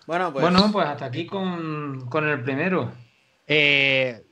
Bueno, 0.05 0.31
pues, 0.31 0.43
Bueno, 0.43 0.69
pues 0.71 0.87
hasta 0.87 1.05
aquí 1.05 1.25
con, 1.25 2.07
con 2.09 2.27
el 2.27 2.43
primero. 2.43 2.93
Eh, 3.47 4.23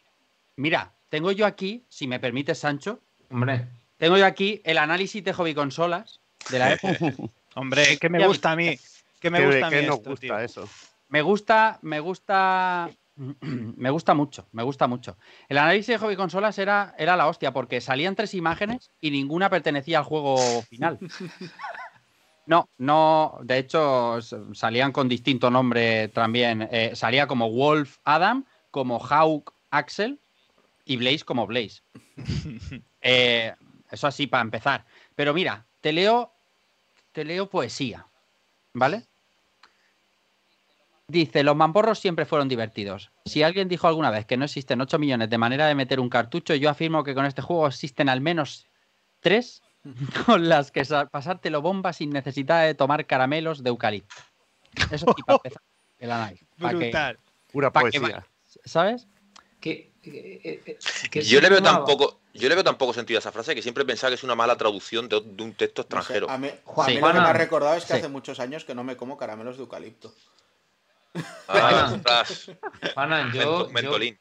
mira, 0.57 0.93
tengo 1.09 1.31
yo 1.31 1.45
aquí, 1.45 1.83
si 1.89 2.07
me 2.07 2.19
permite, 2.19 2.53
Sancho, 2.55 2.99
Hombre, 3.31 3.67
tengo 3.97 4.17
yo 4.17 4.25
aquí 4.27 4.61
el 4.63 4.77
análisis 4.77 5.23
de 5.23 5.33
hobby 5.33 5.55
consolas 5.55 6.19
de 6.51 6.59
la 6.59 6.73
época. 6.73 6.97
Hombre, 7.55 7.97
¿qué 7.97 8.09
me 8.09 8.25
gusta 8.27 8.51
a 8.51 8.55
mí? 8.55 8.77
¿Qué 9.19 9.31
me 9.31 9.39
¿Qué- 9.39 9.45
gusta 9.47 9.67
a 9.67 9.71
mí 9.71 9.75
nos 9.87 9.97
esto, 9.97 10.09
gusta 10.11 10.19
tío? 10.27 10.37
eso? 10.39 10.69
Me 11.09 11.21
gusta, 11.23 11.79
me 11.81 11.99
gusta, 11.99 12.89
me 13.41 13.89
gusta 13.89 14.13
mucho, 14.13 14.47
me 14.51 14.63
gusta 14.63 14.87
mucho. 14.87 15.17
El 15.47 15.57
análisis 15.57 15.87
de 15.87 15.97
hobby 15.97 16.15
consolas 16.15 16.57
era, 16.57 16.95
era 16.97 17.15
la 17.15 17.27
hostia, 17.27 17.53
porque 17.53 17.81
salían 17.81 18.15
tres 18.15 18.33
imágenes 18.33 18.91
y 19.01 19.11
ninguna 19.11 19.49
pertenecía 19.49 19.99
al 19.99 20.05
juego 20.05 20.37
final. 20.63 20.99
No, 22.45 22.67
no, 22.77 23.39
de 23.41 23.57
hecho 23.57 24.19
salían 24.53 24.91
con 24.91 25.07
distinto 25.07 25.49
nombre 25.49 26.09
también. 26.09 26.67
Eh, 26.71 26.91
salía 26.93 27.25
como 27.25 27.49
Wolf 27.49 27.99
Adam, 28.03 28.45
como 28.69 28.99
Hawk 28.99 29.53
Axel 29.71 30.19
y 30.83 30.97
Blaze 30.97 31.23
como 31.23 31.47
Blaze. 31.47 31.81
Eh, 33.05 33.53
eso 33.91 34.07
así 34.07 34.27
para 34.27 34.43
empezar. 34.43 34.85
Pero 35.13 35.33
mira, 35.33 35.65
te 35.81 35.91
leo, 35.91 36.31
te 37.11 37.25
leo 37.25 37.49
poesía, 37.49 38.07
¿vale? 38.71 39.03
Dice, 41.07 41.43
los 41.43 41.55
mamporros 41.55 41.99
siempre 41.99 42.25
fueron 42.25 42.47
divertidos. 42.47 43.11
Si 43.25 43.43
alguien 43.43 43.67
dijo 43.67 43.87
alguna 43.87 44.09
vez 44.09 44.25
que 44.25 44.37
no 44.37 44.45
existen 44.45 44.79
8 44.79 44.97
millones 44.99 45.29
de 45.29 45.37
manera 45.37 45.67
de 45.67 45.75
meter 45.75 45.99
un 45.99 46.09
cartucho, 46.09 46.55
yo 46.55 46.69
afirmo 46.69 47.03
que 47.03 47.13
con 47.13 47.25
este 47.25 47.41
juego 47.41 47.67
existen 47.67 48.07
al 48.07 48.21
menos 48.21 48.67
3 49.19 49.61
con 50.25 50.47
las 50.47 50.71
que 50.71 50.83
pasártelo 51.11 51.61
bomba 51.61 51.91
sin 51.91 52.09
necesidad 52.09 52.63
de 52.65 52.73
tomar 52.73 53.05
caramelos 53.05 53.63
de 53.63 53.69
eucalipto. 53.69 54.21
Eso 54.89 55.05
sí, 55.15 55.23
para 55.23 55.35
empezar 55.37 55.61
el 55.99 56.11
análisis. 56.11 56.47
Pa' 56.59 56.69
que- 56.69 56.75
Brutal. 56.77 57.19
Pura 57.51 57.71
que 57.71 57.79
poesía. 57.79 58.25
¿Sabes? 58.65 59.07
¿qué, 59.59 59.91
qué- 60.01 60.61
qué- 60.65 60.77
qué 61.11 61.21
Yo 61.21 61.39
le 61.41 61.49
veo 61.49 61.59
fumaba? 61.59 61.77
tan 61.77 61.85
poco, 61.85 62.19
yo 62.33 62.49
le 62.49 62.55
veo 62.55 62.63
tan 62.63 62.77
poco 62.77 62.93
sentido 62.93 63.17
a 63.17 63.19
esa 63.19 63.31
frase 63.31 63.53
que 63.55 63.61
siempre 63.61 63.85
pensaba 63.85 64.09
que 64.11 64.15
es 64.15 64.23
una 64.23 64.35
mala 64.35 64.55
traducción 64.57 65.07
de, 65.09 65.21
de 65.21 65.43
un 65.43 65.53
texto 65.53 65.83
no 65.83 65.87
sé, 66.01 66.17
extranjero. 66.17 66.29
a 66.29 66.37
mí, 66.37 66.49
Juan- 66.63 66.87
a 66.87 66.89
mí 66.91 66.99
lo 66.99 67.07
que 67.07 67.13
me 67.13 67.19
ha 67.19 67.33
recordado 67.33 67.75
es 67.75 67.83
que 67.85 67.93
Sí. 67.93 67.99
hace 67.99 68.07
muchos 68.09 68.39
años 68.39 68.65
que 68.65 68.73
no 68.73 68.83
me 68.83 68.95
como 68.97 69.17
caramelos 69.17 69.57
de 69.57 69.63
eucalipto. 69.63 70.13
Ah, 71.47 71.95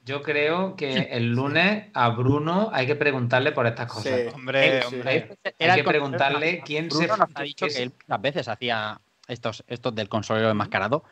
yo, 0.05 0.23
creo 0.23 0.77
que 0.77 1.09
el 1.13 1.33
lunes 1.33 1.87
a 1.95 2.11
Bruno 2.11 2.71
hay 2.73 2.87
que 2.87 2.97
preguntarle 2.97 3.53
por 3.53 3.67
estas 3.67 3.91
cosas. 3.91 4.13
Sí. 4.21 4.29
Hombre, 4.35 4.85
hombre. 4.87 5.11
Hay 5.11 5.55
Era 5.59 5.75
que 5.77 5.85
preguntarle 5.85 6.63
quién 6.65 6.89
Bruno 6.89 7.15
se. 7.15 7.21
nos 7.21 7.29
ha 7.35 7.43
dicho 7.43 7.67
qué 7.67 7.73
que 7.75 7.83
él 7.83 7.93
muchas 8.07 8.21
veces 8.23 8.49
hacía 8.49 9.01
estos, 9.29 9.65
estos 9.67 9.95
del 9.95 10.09
consolero 10.09 10.51
enmascarado. 10.51 11.05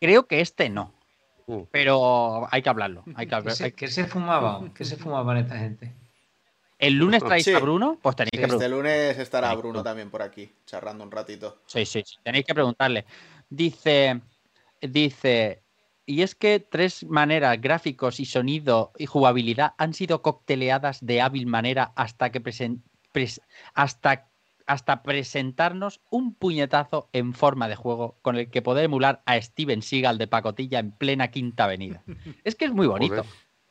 Creo 0.00 0.26
que 0.26 0.40
este 0.40 0.68
no. 0.68 0.92
Mm. 1.46 1.62
Pero 1.70 2.48
hay 2.50 2.62
que 2.62 2.68
hablarlo. 2.68 3.04
Hay 3.14 3.26
que 3.26 3.30
¿Qué 3.30 3.34
hablar. 3.36 3.54
se, 3.54 3.72
qué 3.72 3.88
se 3.88 4.06
fumaba? 4.06 4.62
¿Qué 4.74 4.84
se 4.84 4.96
fumaban 4.96 5.36
esta 5.36 5.58
gente? 5.58 5.92
El 6.78 6.94
lunes 6.94 7.22
traéis 7.22 7.44
Sí. 7.44 7.52
a 7.54 7.60
Bruno, 7.60 7.98
pues 8.02 8.16
tenéis 8.16 8.30
que 8.32 8.36
Este 8.38 8.48
preguntarle. 8.48 8.76
lunes 8.76 9.18
estará. 9.18 9.54
Bruno 9.54 9.82
también 9.82 10.10
por 10.10 10.22
aquí, 10.22 10.52
charlando 10.66 11.04
un 11.04 11.10
ratito. 11.10 11.58
Sí, 11.66 11.86
sí, 11.86 12.02
sí, 12.04 12.16
tenéis 12.22 12.44
que 12.44 12.52
preguntarle. 12.54 13.04
Dice, 13.48 14.20
dice, 14.80 15.62
y 16.06 16.22
es 16.22 16.34
que 16.34 16.60
tres 16.60 17.04
maneras, 17.04 17.60
gráficos 17.60 18.20
y 18.20 18.24
sonido 18.26 18.92
y 18.98 19.06
jugabilidad, 19.06 19.72
han 19.78 19.94
sido 19.94 20.22
cocteleadas 20.22 21.04
de 21.04 21.20
hábil 21.22 21.46
manera 21.46 21.92
hasta 21.96 22.30
que 22.30 22.42
presen- 22.42 22.82
pres- 23.12 23.40
hasta, 23.74 24.28
hasta 24.66 25.02
presentarnos 25.02 26.00
un 26.10 26.34
puñetazo 26.34 27.08
en 27.12 27.32
forma 27.34 27.68
de 27.68 27.76
juego 27.76 28.18
con 28.22 28.36
el 28.36 28.50
que 28.50 28.62
poder 28.62 28.84
emular 28.84 29.22
a 29.26 29.40
Steven 29.40 29.82
Seagal 29.82 30.18
de 30.18 30.26
pacotilla 30.26 30.78
en 30.78 30.92
plena 30.92 31.28
Quinta 31.30 31.64
Avenida. 31.64 32.02
Es 32.44 32.54
que 32.54 32.64
es 32.66 32.72
muy 32.72 32.86
bonito. 32.86 33.24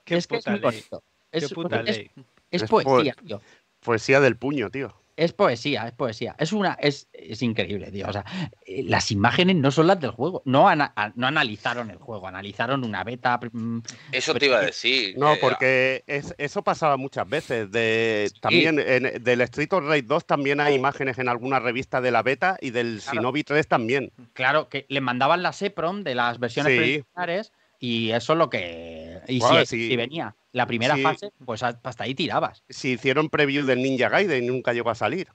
Qué 0.06 0.16
es 0.18 0.28
que 0.28 0.38
es 0.38 0.48
muy 0.48 0.56
ley. 0.60 0.64
bonito. 0.64 1.04
Qué 1.32 1.38
Es, 1.40 1.54
puta 1.54 1.80
es- 1.82 1.98
ley. 1.98 2.12
es 2.52 2.64
Es 2.64 2.70
poesía, 2.70 3.14
po- 3.14 3.22
tío. 3.26 3.42
Poesía 3.80 4.20
del 4.20 4.38
puño, 4.38 4.70
tío. 4.70 4.94
Es 5.16 5.32
poesía, 5.32 5.86
es 5.88 5.94
poesía. 5.94 6.36
Es 6.40 6.54
una, 6.54 6.74
es, 6.82 7.08
es 7.14 7.42
increíble, 7.44 7.92
tío. 7.92 8.08
O 8.08 8.12
sea, 8.14 8.26
eh, 8.66 8.82
las 8.84 9.12
imágenes 9.12 9.56
no 9.58 9.70
son 9.70 9.86
las 9.86 10.00
del 10.00 10.10
juego. 10.10 10.42
No, 10.46 10.68
ana- 10.68 10.92
no 11.16 11.28
analizaron 11.28 11.92
el 11.92 11.98
juego, 11.98 12.28
analizaron 12.28 12.84
una 12.84 13.04
beta. 13.04 13.40
mm, 13.52 13.80
Eso 14.12 14.34
te 14.34 14.48
iba 14.48 14.58
a 14.58 14.62
decir. 14.62 15.16
No, 15.18 15.34
eh, 15.34 15.38
porque 15.40 16.04
es- 16.08 16.34
eso 16.40 16.64
pasaba 16.64 16.98
muchas 16.98 17.30
veces. 17.30 17.70
De, 17.72 18.32
También 18.42 18.80
en- 18.80 19.24
del 19.24 19.42
Street 19.42 19.72
of 19.74 19.86
Rage 19.86 20.02
2 20.02 20.26
también 20.26 20.60
hay 20.60 20.74
imágenes 20.74 21.20
en 21.20 21.30
alguna 21.30 21.60
revista 21.60 22.02
de 22.02 22.10
la 22.10 22.24
beta 22.24 22.58
y 22.60 22.72
del 22.72 23.00
Claro. 23.00 23.20
Shinobi 23.20 23.44
3 23.44 23.68
también. 23.68 24.12
Claro, 24.34 24.68
que 24.68 24.88
le 24.90 25.00
mandaban 25.02 25.44
las 25.44 25.62
EPROM 25.62 26.04
de 26.04 26.16
las 26.16 26.40
versiones 26.40 26.74
Sí. 26.74 26.78
preliminares 26.80 27.52
y 27.86 28.12
eso 28.12 28.32
es 28.32 28.40
lo 28.40 28.50
que. 28.50 29.20
Y 29.28 29.42
si, 29.42 29.66
sí. 29.66 29.90
si 29.90 29.96
venía 29.98 30.34
la 30.54 30.66
primera 30.68 30.96
Sí. 30.96 31.02
fase, 31.04 31.32
pues 31.46 31.64
hasta 31.64 32.06
ahí 32.06 32.16
tirabas. 32.16 32.64
Si 32.70 32.92
hicieron 32.94 33.30
preview 33.30 33.66
del 33.66 33.82
Ninja 33.84 34.08
Gaiden 34.08 34.42
y 34.42 34.48
nunca 34.48 34.72
llegó 34.72 34.90
a 34.90 34.96
salir. 34.96 35.28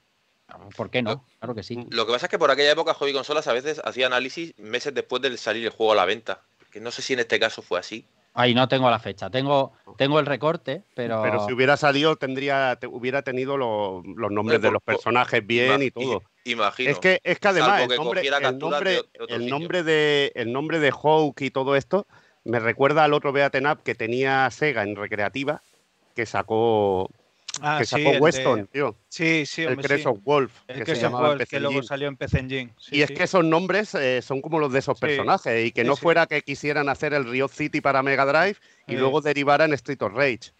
¿Por 0.74 0.88
qué 0.88 1.02
no? 1.02 1.26
Claro 1.40 1.54
que 1.54 1.62
sí. 1.62 1.86
Lo 1.90 2.06
que 2.06 2.12
pasa 2.12 2.24
es 2.24 2.30
que 2.30 2.38
por 2.38 2.50
aquella 2.50 2.72
época 2.72 2.94
Hobby 2.94 3.12
Consolas 3.12 3.46
a 3.48 3.52
veces 3.52 3.82
hacía 3.84 4.06
análisis 4.06 4.54
meses 4.56 4.94
después 4.94 5.20
de 5.20 5.36
salir 5.36 5.64
el 5.66 5.70
juego 5.72 5.92
a 5.92 5.96
la 5.96 6.06
venta. 6.06 6.40
Que 6.70 6.80
no 6.80 6.90
sé 6.90 7.02
si 7.02 7.12
en 7.12 7.18
este 7.18 7.38
caso 7.38 7.60
fue 7.60 7.78
así. 7.80 8.06
Ahí 8.32 8.54
no 8.54 8.66
tengo 8.66 8.88
la 8.88 8.98
fecha. 8.98 9.28
Tengo, 9.28 9.74
tengo 9.98 10.18
el 10.18 10.24
recorte, 10.24 10.84
pero. 10.94 11.20
Pero 11.22 11.46
si 11.46 11.52
hubiera 11.52 11.76
salido, 11.76 12.16
tendría, 12.16 12.76
te- 12.80 12.86
hubiera 12.86 13.20
tenido 13.20 13.58
lo- 13.58 14.02
los 14.16 14.30
nombres 14.30 14.62
de 14.62 14.68
por- 14.68 14.72
los 14.74 14.82
personajes 14.82 15.46
bien 15.46 15.82
y 15.82 15.90
todo. 15.90 16.22
Imagino. 16.44 16.90
Es 16.92 16.98
que, 16.98 17.20
es 17.24 17.38
que 17.40 17.48
además 17.48 17.82
el 17.82 17.88
nombre, 17.96 18.22
el 18.26 18.58
nombre, 18.58 18.90
de 18.92 19.34
el 19.34 19.46
nombre 19.50 19.82
de 19.82 20.32
el 20.34 20.50
nombre 20.50 20.78
de 20.78 20.90
Hawk 20.92 21.42
y 21.42 21.50
todo 21.50 21.76
esto 21.76 22.06
me 22.44 22.58
recuerda 22.60 23.04
al 23.04 23.12
otro 23.14 23.32
Beaten 23.32 23.66
Up 23.66 23.82
que 23.82 23.94
tenía 23.94 24.50
Sega 24.50 24.82
en 24.82 24.96
recreativa 24.96 25.62
que 26.14 26.26
sacó 26.26 27.10
Ah, 27.60 27.76
que 27.78 27.86
sí, 27.86 27.90
sacó 27.90 28.12
de- 28.12 28.20
Weston, 28.20 28.66
tío. 28.68 28.94
Sí, 29.08 29.44
sí, 29.46 29.62
el 29.62 29.82
sí. 29.82 30.06
of 30.06 30.18
Wolf, 30.22 30.52
El 30.68 30.78
que 30.78 30.84
que, 30.84 30.94
se 30.96 31.02
llamaba 31.02 31.32
en 31.32 31.38
PC 31.38 31.56
que 31.56 31.60
luego 31.60 31.82
salió 31.82 32.08
en 32.08 32.16
PC 32.16 32.38
Engine. 32.38 32.74
Sí, 32.78 32.96
y 32.96 33.02
es 33.02 33.10
que 33.10 33.24
esos 33.24 33.44
nombres 33.44 33.94
eh, 33.94 34.22
son 34.22 34.40
como 34.40 34.58
los 34.60 34.72
de 34.72 34.78
esos 34.78 34.96
Sí. 34.98 35.06
personajes 35.06 35.66
y 35.66 35.72
que 35.72 35.82
Sí, 35.82 35.86
no 35.88 35.96
sí. 35.96 36.02
fuera 36.02 36.26
que 36.26 36.42
quisieran 36.42 36.88
hacer 36.88 37.14
el 37.14 37.24
Riot 37.28 37.48
City 37.48 37.80
para 37.80 38.02
Mega 38.02 38.24
Drive 38.26 38.56
y 38.86 38.92
Sí. 38.92 38.96
luego 38.96 39.20
derivara 39.20 39.64
en 39.64 39.72
Street 39.72 40.00
of 40.02 40.12
Rage. 40.14 40.52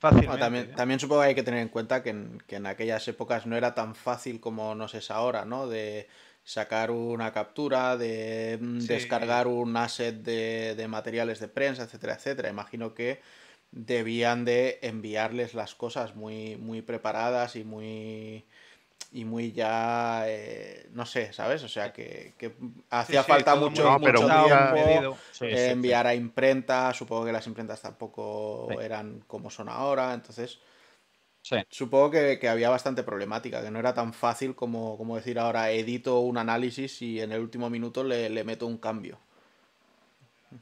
Bueno, 0.00 0.38
también, 0.38 0.64
¿eh? 0.64 0.72
también 0.74 0.98
supongo 0.98 1.22
que 1.22 1.28
hay 1.28 1.34
que 1.34 1.42
tener 1.42 1.60
en 1.60 1.68
cuenta 1.68 2.02
que 2.02 2.10
en, 2.10 2.42
que 2.46 2.56
en 2.56 2.66
aquellas 2.66 3.06
épocas 3.08 3.44
no 3.46 3.56
era 3.56 3.74
tan 3.74 3.94
fácil 3.94 4.40
como 4.40 4.74
nos 4.74 4.94
es 4.94 5.10
ahora, 5.10 5.44
¿no? 5.44 5.66
De 5.68 6.08
sacar 6.52 6.90
una 6.90 7.32
captura, 7.32 7.96
de 7.96 8.58
mm, 8.60 8.78
Sí. 8.80 8.88
descargar 8.88 9.46
un 9.46 9.76
asset 9.76 10.16
de, 10.22 10.74
de 10.76 10.88
materiales 10.88 11.38
de 11.40 11.48
prensa, 11.48 11.84
etcétera, 11.84 12.14
etcétera. 12.14 12.48
Imagino 12.50 12.94
que 12.94 13.20
debían 13.72 14.44
de 14.44 14.78
enviarles 14.82 15.54
las 15.54 15.74
cosas 15.76 16.16
muy, 16.16 16.56
muy 16.56 16.82
preparadas 16.82 17.56
y 17.56 17.64
muy 17.64 18.44
y 19.12 19.24
muy 19.24 19.52
ya 19.52 20.24
eh, 20.28 20.88
no 20.92 21.04
sé, 21.06 21.32
¿sabes? 21.32 21.62
O 21.64 21.68
sea 21.68 21.92
que, 21.92 22.34
que 22.38 22.54
hacía 22.90 23.22
sí, 23.22 23.28
falta 23.28 23.56
mucho, 23.56 23.84
No, 23.84 23.98
mucho 23.98 24.30
tiempo. 24.30 25.18
Sí, 25.32 25.56
eh, 25.56 25.56
sí, 25.56 25.56
sí. 25.56 25.72
enviar 25.72 26.06
a 26.06 26.14
imprenta, 26.14 26.92
supongo 26.94 27.24
que 27.26 27.32
las 27.32 27.46
imprentas 27.46 27.82
tampoco 27.82 28.68
Sí. 28.68 28.74
eran 28.80 29.20
como 29.26 29.50
son 29.50 29.68
ahora, 29.68 30.14
entonces 30.14 30.60
Sí. 31.42 31.56
supongo 31.70 32.10
que, 32.10 32.38
que 32.38 32.48
había 32.48 32.68
bastante 32.68 33.02
problemática, 33.02 33.62
que 33.62 33.70
no 33.70 33.78
era 33.78 33.94
tan 33.94 34.12
fácil 34.12 34.54
como, 34.54 34.96
como 34.98 35.16
decir 35.16 35.38
ahora 35.38 35.70
edito 35.70 36.20
un 36.20 36.36
análisis 36.38 37.00
y 37.02 37.20
en 37.20 37.32
el 37.32 37.40
último 37.40 37.70
minuto 37.70 38.04
le, 38.04 38.28
le 38.28 38.44
meto 38.44 38.66
un 38.66 38.76
cambio. 38.78 39.18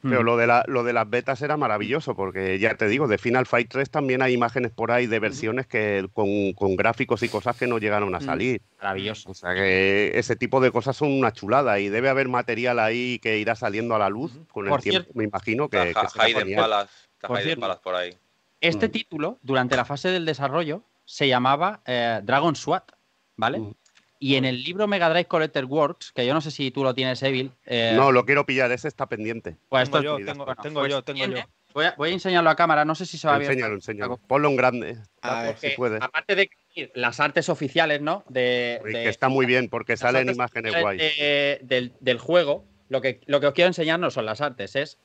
Pero 0.03 0.21
Mm. 0.23 0.25
lo 0.27 0.37
de, 0.37 0.47
la, 0.47 0.65
lo 0.69 0.85
de 0.85 0.93
las 0.93 1.09
betas 1.09 1.41
era 1.41 1.57
maravilloso, 1.57 2.15
porque 2.15 2.59
ya 2.59 2.75
te 2.77 2.87
digo, 2.89 3.09
de 3.09 3.17
Final 3.17 3.47
Fight 3.47 3.71
3 3.71 3.89
también 3.91 4.21
hay 4.21 4.35
imágenes 4.35 4.71
por 4.71 4.93
ahí 4.93 5.07
de 5.07 5.19
versiones 5.19 5.67
que 5.67 6.07
con, 6.13 6.53
con 6.53 6.77
gráficos 6.77 7.23
y 7.23 7.29
cosas 7.31 7.57
que 7.57 7.67
no 7.67 7.79
llegaron 7.79 8.15
a 8.15 8.19
Mm. 8.19 8.23
salir. 8.23 8.61
Maravilloso. 8.77 9.31
O 9.31 9.35
sea 9.35 9.55
que 9.55 10.13
ese 10.15 10.37
tipo 10.37 10.61
de 10.61 10.71
cosas 10.71 10.95
son 10.95 11.11
una 11.11 11.33
chulada 11.33 11.81
y 11.81 11.89
debe 11.89 12.11
haber 12.11 12.29
material 12.29 12.79
ahí 12.81 13.19
que 13.19 13.39
irá 13.39 13.55
saliendo 13.55 13.95
a 13.95 13.99
la 13.99 14.11
luz 14.11 14.33
con 14.53 14.67
el 14.67 14.71
Por 14.71 14.83
tiempo, 14.83 15.05
cierto, 15.05 15.13
me 15.19 15.25
imagino 15.25 15.71
que, 15.71 15.79
que 15.79 16.21
Hayden 16.21 16.47
cierto. 16.47 16.63
Palace 16.63 17.83
por 17.83 17.95
ahí. 17.95 18.15
Este 18.61 18.89
Mm. 18.89 18.91
título, 18.91 19.39
durante 19.43 19.77
la 19.77 19.85
fase 19.85 20.09
del 20.11 20.25
desarrollo, 20.25 20.83
se 21.05 21.29
llamaba 21.29 21.81
eh, 21.87 22.21
Dragon 22.23 22.57
SWAT, 22.57 22.91
¿vale? 23.37 23.59
Mm. 23.61 23.73
Y 24.21 24.35
en 24.35 24.45
el 24.45 24.65
libro 24.65 24.89
Mega 24.89 25.09
Drive 25.09 25.27
Collector 25.27 25.65
Works, 25.65 26.11
que 26.13 26.27
yo 26.27 26.35
no 26.35 26.41
sé 26.41 26.51
si 26.51 26.73
tú 26.73 26.83
lo 26.83 26.93
tienes, 26.93 27.23
Evil. 27.23 27.53
eh, 27.67 27.93
No, 27.95 28.11
lo 28.11 28.25
quiero 28.27 28.45
pillar, 28.45 28.71
ese 28.73 28.89
está 28.89 29.07
pendiente. 29.07 29.57
pues 29.69 29.85
Tengo 29.85 29.99
esto- 29.99 30.03
yo, 30.05 30.13
bueno, 30.15 30.33
tengo, 30.33 30.55
tengo 30.63 30.81
pues 30.81 30.91
yo, 30.93 31.03
tengo 31.03 31.25
yo. 31.27 31.43
Voy 31.75 31.85
a, 31.85 31.95
voy 31.97 32.11
a 32.11 32.13
enseñarlo 32.15 32.51
a 32.51 32.57
cámara, 32.57 32.85
no 32.85 32.95
sé 32.97 33.07
si 33.07 33.17
se 33.19 33.29
va 33.29 33.37
a 33.37 33.39
ver. 33.39 33.49
Enséñalo, 33.49 33.75
enséñalo. 33.75 34.17
Ponlo 34.17 34.49
en 34.49 34.57
grande, 34.57 34.97
A 35.23 35.43
ver. 35.43 35.59
si 35.59 35.69
puedes. 35.77 36.03
aparte 36.03 36.35
de 36.35 36.49
que 36.75 36.91
las 36.95 37.21
artes 37.21 37.49
oficiales, 37.49 38.01
¿no? 38.01 38.25
De, 38.29 38.81
que 38.85 39.09
está 39.09 39.29
muy 39.29 39.47
bien, 39.47 39.69
porque 39.69 39.97
salen 39.97 40.29
imágenes 40.31 40.75
guays. 40.81 40.99
de- 41.01 41.61
del, 41.63 41.93
del 42.01 42.19
juego, 42.19 42.65
lo 42.89 43.01
que, 43.01 43.21
lo 43.27 43.39
que 43.41 43.47
os 43.47 43.53
quiero 43.55 43.69
enseñar 43.69 44.01
no 44.01 44.11
son 44.11 44.27
las 44.27 44.41
artes, 44.41 44.75
es 44.75 44.99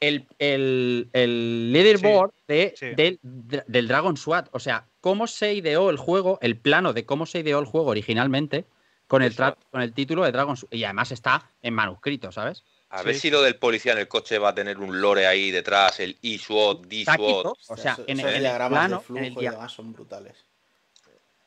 el, 0.00 0.26
el, 0.38 1.08
el 1.12 1.72
leaderboard 1.72 2.32
de, 2.48 2.74
sí. 2.76 2.86
Del, 2.94 3.18
de- 3.22 3.62
del 3.66 3.86
Dragon 3.88 4.16
SWAT. 4.16 4.48
O 4.52 4.58
sea, 4.58 4.86
cómo 5.00 5.26
se 5.26 5.54
ideó 5.54 5.90
el 5.90 5.96
juego, 5.98 6.38
el 6.42 6.56
plano 6.56 6.92
de 6.92 7.04
cómo 7.06 7.26
se 7.26 7.40
ideó 7.40 7.58
el 7.58 7.66
juego 7.66 7.88
originalmente 7.90 8.64
con 9.06 9.22
el, 9.22 9.34
con 9.70 9.82
el 9.82 9.92
título 9.92 10.24
de 10.24 10.32
Dragon 10.32 10.56
SWAT. 10.56 10.72
Y 10.74 10.84
además 10.84 11.12
está 11.12 11.50
en 11.62 11.74
manuscrito, 11.74 12.32
¿sabes? 12.32 12.64
A 12.88 13.00
Sí. 13.00 13.06
ver 13.06 13.14
si 13.16 13.30
lo 13.30 13.42
del 13.42 13.54
policía 13.56 13.92
en 13.92 13.98
el 13.98 14.08
coche 14.08 14.38
va 14.38 14.48
a 14.48 14.54
tener 14.54 14.78
un 14.78 15.00
lore 15.00 15.26
ahí 15.26 15.50
detrás, 15.52 16.00
el 16.00 16.16
E-SWAT, 16.22 16.86
D-SWAT. 16.86 17.46
o 17.46 17.76
sea, 17.76 17.92
Esos- 17.92 18.04
en 18.08 18.18
el, 18.20 18.46
en 18.46 18.68
plano, 18.68 18.98
de 18.98 19.04
flujo 19.04 19.18
en 19.20 19.24
el, 19.26 19.32
y 19.34 19.36
dia- 19.36 19.50
demás 19.52 19.72
son 19.72 19.92
brutales. 19.92 20.34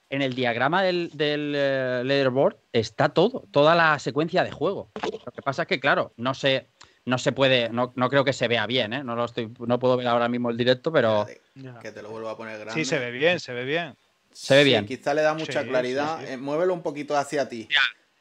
en 0.09 0.21
el 0.21 0.35
diagrama 0.35 0.83
del, 0.83 1.09
del 1.13 1.53
eh, 1.55 2.01
leaderboard 2.05 2.55
está 2.71 3.09
todo, 3.09 3.45
toda 3.51 3.73
la 3.73 3.97
secuencia 3.97 4.43
de 4.43 4.51
juego. 4.51 4.91
Lo 5.25 5.31
que 5.31 5.41
pasa 5.41 5.63
es 5.63 5.67
que, 5.67 5.79
claro, 5.79 6.13
no 6.17 6.33
se, 6.35 6.67
no 7.05 7.17
se 7.17 7.31
puede, 7.31 7.69
no, 7.69 7.91
no 7.95 8.09
creo 8.09 8.23
que 8.23 8.33
se 8.33 8.47
vea 8.47 8.65
bien, 8.65 8.93
¿eh? 8.93 9.03
No 9.03 9.15
lo 9.15 9.25
estoy, 9.25 9.51
no 9.59 9.77
puedo 9.79 9.97
ver 9.97 10.07
ahora 10.07 10.29
mismo 10.29 10.49
el 10.49 10.57
directo, 10.57 10.91
pero. 10.91 11.25
Que 11.81 11.91
te 11.91 12.01
lo 12.01 12.09
vuelvo 12.09 12.29
a 12.29 12.37
poner 12.37 12.55
grande. 12.59 12.73
Sí, 12.73 12.85
se 12.85 12.97
ve 12.99 13.11
bien, 13.11 13.39
se 13.39 13.53
ve 13.53 13.65
bien. 13.65 13.95
Se 14.31 14.55
ve 14.55 14.63
Sí, 14.63 14.69
bien. 14.69 14.85
quizá 14.85 15.13
le 15.13 15.21
da 15.21 15.33
mucha 15.33 15.61
Sí, 15.61 15.67
claridad. 15.67 16.19
sí, 16.19 16.25
sí. 16.27 16.33
Eh, 16.33 16.37
muévelo 16.37 16.73
un 16.73 16.81
poquito 16.81 17.15
hacia 17.15 17.47
ti. 17.47 17.67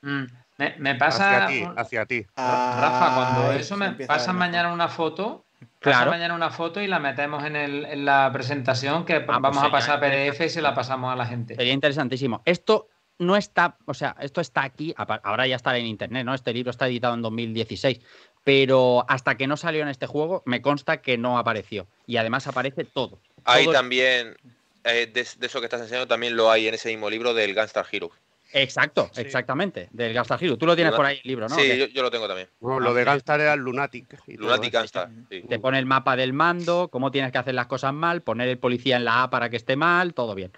Mm, 0.02 0.24
Me, 0.58 0.74
me 0.78 0.94
pasa. 0.96 1.44
Hacia 1.46 1.46
ti, 1.48 1.72
hacia 1.76 2.06
ti. 2.06 2.26
Rafa, 2.36 3.14
cuando 3.14 3.52
eso 3.52 3.76
me 3.76 3.86
empieza 3.86 4.12
a 4.12 4.16
ver 4.16 4.20
pasan 4.20 4.36
mejor. 4.36 4.48
mañana 4.50 4.72
una 4.72 4.88
foto, 4.88 5.44
Claro. 5.78 5.98
pasan 5.98 6.10
mañana 6.10 6.34
una 6.34 6.50
foto 6.50 6.80
y 6.82 6.86
la 6.86 6.98
metemos 6.98 7.44
en, 7.44 7.56
el, 7.56 7.84
en 7.86 8.04
la 8.04 8.30
presentación 8.32 9.04
que 9.04 9.20
pues 9.20 9.38
vamos 9.40 9.62
a 9.64 9.70
pasar 9.70 9.96
a 9.96 10.00
PDF 10.00 10.40
y 10.44 10.48
se 10.50 10.60
la 10.62 10.74
pasamos 10.74 11.12
a 11.12 11.16
la 11.16 11.24
gente. 11.26 11.54
sería 11.54 11.72
interesantísimo. 11.72 12.42
Esto 12.44 12.88
no 13.18 13.36
está, 13.36 13.76
o 13.86 13.94
sea, 13.94 14.16
esto 14.20 14.40
está 14.40 14.64
aquí, 14.64 14.94
ahora 14.96 15.46
ya 15.46 15.56
está 15.56 15.76
en 15.76 15.86
internet, 15.86 16.24
¿no? 16.26 16.34
Este 16.34 16.52
libro 16.52 16.70
está 16.70 16.86
editado 16.88 17.14
en 17.14 17.22
2016, 17.22 18.00
pero 18.44 19.04
hasta 19.08 19.36
que 19.36 19.46
no 19.46 19.56
salió 19.56 19.82
en 19.82 19.88
este 19.88 20.06
juego, 20.06 20.42
me 20.46 20.62
consta 20.62 21.00
que 21.02 21.16
no 21.18 21.38
apareció. 21.38 21.86
Y 22.06 22.16
además 22.16 22.46
aparece 22.46 22.84
todo. 22.84 23.18
Ahí 23.44 23.64
Todo- 23.64 23.74
también, 23.74 24.36
eh, 24.84 25.06
de, 25.12 25.26
de 25.38 25.46
eso 25.46 25.60
que 25.60 25.66
estás 25.66 25.80
enseñando, 25.80 26.08
también 26.08 26.36
lo 26.36 26.50
hay 26.50 26.68
en 26.68 26.74
ese 26.74 26.88
mismo 26.90 27.08
libro 27.10 27.34
del 27.34 27.54
Gunstar 27.54 27.86
Hero. 27.90 28.10
Exacto, 28.54 29.08
Sí. 29.14 29.22
exactamente, 29.22 29.88
del 29.92 30.12
Gastar 30.12 30.38
Hero. 30.44 30.58
Tú 30.58 30.66
lo 30.66 30.74
tienes 30.76 30.92
por 30.92 31.06
ahí 31.06 31.18
el 31.24 31.26
libro, 31.28 31.48
¿no? 31.48 31.54
sí, 31.56 31.74
yo, 31.78 31.86
yo 31.86 32.02
lo 32.02 32.10
tengo 32.10 32.28
también. 32.28 32.48
Lo 32.60 32.92
de 32.92 33.02
Gunstar 33.04 33.40
era 33.40 33.54
el 33.54 33.60
Lunatic. 33.60 34.06
y 34.26 34.36
Lunatic. 34.36 34.74
Gunstar. 34.76 35.08
sí. 35.30 35.42
Te 35.48 35.58
pone 35.58 35.78
el 35.78 35.86
mapa 35.86 36.16
del 36.16 36.34
mando, 36.34 36.88
cómo 36.88 37.10
tienes 37.10 37.32
que 37.32 37.38
hacer 37.38 37.54
las 37.54 37.66
cosas 37.66 37.94
mal, 37.94 38.20
poner 38.20 38.48
el 38.48 38.58
policía 38.58 38.96
en 38.96 39.06
la 39.06 39.22
A 39.22 39.30
para 39.30 39.48
que 39.48 39.56
esté 39.56 39.74
mal, 39.76 40.12
todo 40.12 40.34
bien. 40.34 40.52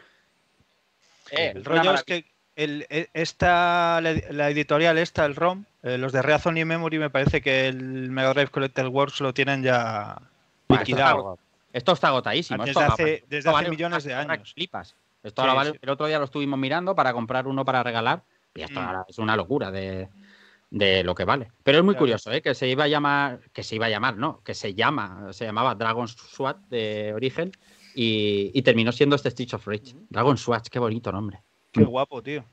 Eh, 1.31 1.53
El 1.55 1.65
rollo 1.65 1.95
es 1.95 2.03
que 2.03 2.25
el, 2.57 2.87
e- 2.91 3.09
esta, 3.15 4.01
la, 4.01 4.51
editorial 4.51 4.99
esta, 4.99 5.25
el 5.25 5.35
ROM, 5.37 5.65
eh, 5.83 5.99
los 5.99 6.13
de 6.13 6.23
Reason 6.23 6.57
y 6.57 6.65
Memory, 6.65 6.99
me 6.99 7.11
parece 7.11 7.41
que 7.41 7.67
el 7.69 8.11
Mega 8.11 8.33
Drive 8.35 8.49
Collector 8.51 8.87
Works 8.89 9.21
lo 9.21 9.35
tienen 9.35 9.63
ya 9.63 10.21
liquidado. 10.69 11.39
Esto 11.73 11.93
está 11.93 12.09
agotadísimo. 12.09 12.65
Desde 12.65 12.81
esto 12.81 12.93
hace- 12.93 13.25
desde 13.29 13.49
hace 13.49 13.55
vale 13.55 13.71
millones 13.71 14.05
de 14.05 14.15
años. 14.15 14.53
Flipas. 14.55 14.95
Esto 15.23 15.43
Sí, 15.43 15.49
ahora 15.49 15.55
vale- 15.55 15.71
sí. 15.73 15.79
El 15.83 15.91
otro 15.91 16.07
día 16.07 16.19
lo 16.19 16.25
estuvimos 16.27 16.59
mirando 16.59 16.95
para 16.95 17.13
comprar 17.13 17.47
uno 17.49 17.65
para 17.65 17.83
regalar. 17.83 18.23
Y 18.55 18.63
esto 18.63 18.81
Mm. 18.81 18.85
ahora 18.85 19.05
es 19.09 19.19
una 19.19 19.35
locura 19.35 19.71
de, 19.73 20.09
de 20.71 21.03
lo 21.03 21.15
que 21.17 21.25
vale. 21.25 21.51
Pero 21.65 21.79
es 21.79 21.85
muy 21.85 21.97
curioso, 21.97 22.31
¿eh? 22.31 22.41
Que 22.41 22.55
se 22.55 22.69
iba 22.69 22.85
a 22.85 22.89
llamar, 22.89 23.41
que 23.53 23.65
se 23.65 23.75
iba 23.75 23.87
a 23.87 23.89
llamar, 23.89 24.17
no, 24.17 24.41
que 24.45 24.55
se 24.55 24.75
llama, 24.75 25.33
se 25.33 25.45
llamaba 25.45 25.75
Dragon 25.75 26.07
SWAT 26.07 26.59
de 26.69 27.13
origen 27.15 27.51
y, 27.97 28.53
y 28.55 28.63
terminó 28.63 28.93
siendo 28.93 29.17
este 29.17 29.31
Stitch 29.31 29.55
of 29.55 29.67
Rage. 29.67 29.95
Dragon 30.11 30.37
SWAT, 30.39 30.69
qué 30.69 30.79
bonito 30.79 31.11
nombre. 31.11 31.43
Qué 31.75 31.85
guapo, 31.85 32.23
tío. 32.23 32.45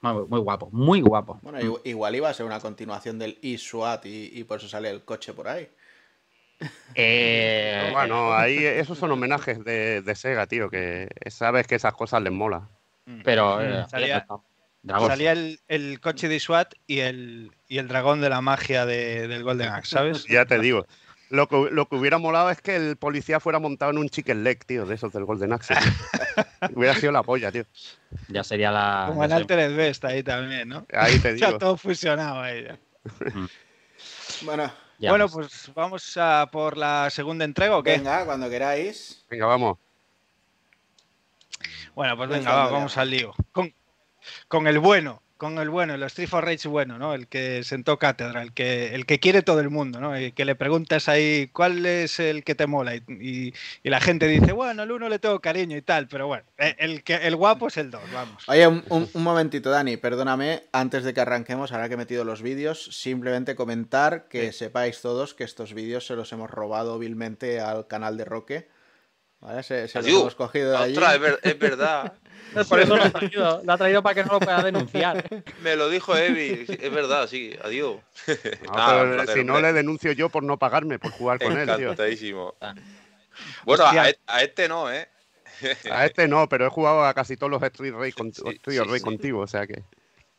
Muy, 0.00 0.26
muy 0.28 0.40
guapo, 0.40 0.68
muy 0.72 1.00
guapo. 1.02 1.38
Bueno, 1.42 1.60
igu- 1.60 1.80
igual 1.84 2.14
iba 2.16 2.28
a 2.30 2.34
ser 2.34 2.46
una 2.46 2.60
continuación 2.60 3.18
del 3.18 3.38
eSWAT 3.42 4.06
y, 4.06 4.30
y 4.32 4.44
por 4.44 4.58
eso 4.58 4.68
sale 4.68 4.88
el 4.88 5.02
coche 5.02 5.32
por 5.34 5.48
ahí. 5.48 5.68
Eh, 6.94 7.88
Bueno, 7.92 8.32
ahí 8.34 8.58
esos 8.64 8.98
son 8.98 9.10
homenajes 9.12 9.62
de, 9.64 10.02
de 10.02 10.14
Sega, 10.14 10.46
tío, 10.46 10.70
que 10.70 11.08
sabes 11.28 11.66
que 11.66 11.74
esas 11.74 11.94
cosas 11.94 12.22
les 12.22 12.32
mola. 12.32 12.68
pero 13.24 13.60
eh, 13.60 13.84
Salía- 13.90 14.26
Dragon 14.82 15.10
Salía 15.10 15.32
el, 15.32 15.60
el 15.68 16.00
coche 16.00 16.28
de 16.28 16.40
SWAT 16.40 16.72
y 16.86 17.00
el, 17.00 17.52
y 17.68 17.78
el 17.78 17.88
dragón 17.88 18.20
de 18.22 18.30
la 18.30 18.40
magia 18.40 18.86
de- 18.86 19.28
del 19.28 19.42
Golden 19.42 19.68
Axe, 19.68 19.94
¿sabes? 19.96 20.24
Ya 20.24 20.46
te 20.46 20.58
digo. 20.58 20.86
Lo 21.30 21.46
que, 21.48 21.68
lo 21.70 21.86
que 21.88 21.94
hubiera 21.94 22.18
molado 22.18 22.50
es 22.50 22.60
que 22.60 22.74
el 22.74 22.96
policía 22.96 23.38
fuera 23.40 23.58
montado 23.60 23.92
en 23.92 23.98
un 23.98 24.08
chicken 24.08 24.42
leg, 24.44 24.64
tío, 24.66 24.84
de 24.84 24.96
esos 24.96 25.12
del 25.12 25.24
Golden 25.24 25.52
Axe. 25.52 25.74
hubiera 26.74 26.94
sido 26.94 27.12
la 27.12 27.22
polla, 27.22 27.52
tío. 27.52 27.64
ya 28.28 28.42
sería 28.42 28.72
la. 28.72 29.04
Como 29.08 29.26
sé- 29.26 29.34
Altered 29.34 29.76
Best 29.76 30.04
ahí 30.04 30.22
también, 30.24 30.68
¿no? 30.68 30.84
Ahí 30.92 31.18
te 31.20 31.36
Ya 31.38 31.46
digo. 31.46 31.58
todo 31.58 31.76
fusionado 31.76 32.40
ahí. 32.40 32.64
ya. 32.64 32.78
Bueno, 34.42 34.72
ya 34.98 35.10
bueno, 35.10 35.28
pues 35.28 35.70
vamos 35.74 36.16
a 36.16 36.48
por 36.50 36.76
la 36.76 37.08
segunda 37.10 37.44
entrega 37.44 37.76
o 37.76 37.82
qué? 37.82 37.92
venga, 37.92 38.24
cuando 38.24 38.50
queráis. 38.50 39.24
Venga, 39.30 39.46
vamos. 39.46 39.78
Bueno, 41.94 42.16
pues 42.16 42.28
venga, 42.28 42.52
va, 42.54 42.70
vamos 42.70 42.96
va. 42.96 43.02
al 43.02 43.10
lío. 43.10 43.34
Con, 43.52 43.72
con 44.48 44.66
el 44.66 44.78
bueno, 44.78 45.22
con 45.40 45.58
el 45.58 45.70
bueno, 45.70 45.94
el 45.94 46.02
Street 46.02 46.28
for 46.28 46.44
Rage 46.44 46.68
bueno, 46.68 46.98
¿no? 46.98 47.14
El 47.14 47.26
que 47.26 47.64
sentó 47.64 47.98
cátedra, 47.98 48.42
el 48.42 48.52
que, 48.52 48.94
el 48.94 49.06
que 49.06 49.18
quiere 49.20 49.40
todo 49.40 49.60
el 49.60 49.70
mundo, 49.70 49.98
¿no? 49.98 50.20
Y 50.20 50.32
que 50.32 50.44
le 50.44 50.54
preguntas 50.54 51.08
ahí 51.08 51.48
cuál 51.50 51.86
es 51.86 52.20
el 52.20 52.44
que 52.44 52.54
te 52.54 52.66
mola 52.66 52.94
y, 52.94 53.02
y- 53.08 53.54
y 53.82 53.88
la 53.88 54.02
gente 54.02 54.28
dice, 54.28 54.52
bueno, 54.52 54.82
al 54.82 54.92
uno 54.92 55.08
le 55.08 55.18
tengo 55.18 55.40
cariño 55.40 55.78
y 55.78 55.80
tal, 55.80 56.08
pero 56.08 56.26
bueno, 56.26 56.44
eh, 56.58 56.76
el, 56.78 57.02
que, 57.02 57.14
el 57.14 57.36
guapo 57.36 57.68
es 57.68 57.78
el 57.78 57.90
dos, 57.90 58.02
vamos. 58.12 58.46
Oye, 58.48 58.66
un, 58.66 58.84
un- 58.90 59.08
un 59.14 59.22
momentito, 59.22 59.70
Dani, 59.70 59.96
perdóname, 59.96 60.64
antes 60.72 61.04
de 61.04 61.14
que 61.14 61.22
arranquemos, 61.22 61.72
ahora 61.72 61.88
que 61.88 61.94
he 61.94 61.96
metido 61.96 62.22
los 62.24 62.42
vídeos, 62.42 62.84
simplemente 62.92 63.56
comentar 63.56 64.28
que 64.28 64.52
sepáis 64.52 65.00
todos 65.00 65.32
que 65.32 65.44
estos 65.44 65.72
vídeos 65.72 66.06
se 66.06 66.16
los 66.16 66.30
hemos 66.34 66.50
robado 66.50 66.98
vilmente 66.98 67.60
al 67.60 67.86
canal 67.86 68.18
de 68.18 68.26
Roque. 68.26 68.68
¿Vale? 69.40 69.62
Se, 69.62 69.88
se 69.88 69.98
los 69.98 70.06
Adiós. 70.06 70.20
hemos 70.20 70.34
cogido 70.34 70.70
de 70.72 70.76
allí. 70.76 70.92
Ostras, 70.94 71.14
es, 71.14 71.20
ver- 71.20 71.40
es 71.42 71.58
verdad. 71.58 72.12
Por 72.68 72.80
eso 72.80 72.96
lo 72.96 73.04
ha 73.04 73.10
traído, 73.10 73.62
lo 73.64 73.72
ha 73.72 73.78
traído 73.78 74.02
para 74.02 74.14
que 74.14 74.24
no 74.24 74.32
lo 74.34 74.40
pueda 74.40 74.62
denunciar. 74.62 75.24
Me 75.62 75.76
lo 75.76 75.88
dijo 75.88 76.16
Evi. 76.16 76.66
Es 76.68 76.92
verdad, 76.92 77.26
sí. 77.28 77.56
Adiós. 77.62 77.96
No, 78.66 78.72
Nada, 78.72 78.92
pero 79.00 79.10
un 79.10 79.14
placer, 79.16 79.36
si 79.38 79.44
no, 79.44 79.54
hombre. 79.54 79.68
le 79.68 79.76
denuncio 79.78 80.12
yo 80.12 80.28
por 80.28 80.42
no 80.42 80.58
pagarme, 80.58 80.98
por 80.98 81.12
jugar 81.12 81.38
con 81.38 81.56
él, 81.58 81.66
tío. 81.66 81.76
Encantadísimo. 81.92 82.54
Bueno, 83.64 83.84
Hostia. 83.84 84.02
a, 84.02 84.10
e- 84.10 84.18
a 84.26 84.42
este 84.42 84.68
no, 84.68 84.90
¿eh? 84.92 85.08
A 85.90 86.06
este 86.06 86.26
no, 86.28 86.48
pero 86.48 86.66
he 86.66 86.70
jugado 86.70 87.04
a 87.04 87.14
casi 87.14 87.36
todos 87.36 87.50
los 87.50 87.62
Street 87.62 87.94
Race, 87.94 88.12
con, 88.12 88.32
Sí, 88.32 88.42
Street 88.46 88.78
sí, 88.78 88.84
Race 88.84 88.98
sí. 88.98 89.04
contigo, 89.04 89.40
o 89.40 89.46
sea 89.46 89.66
que. 89.66 89.82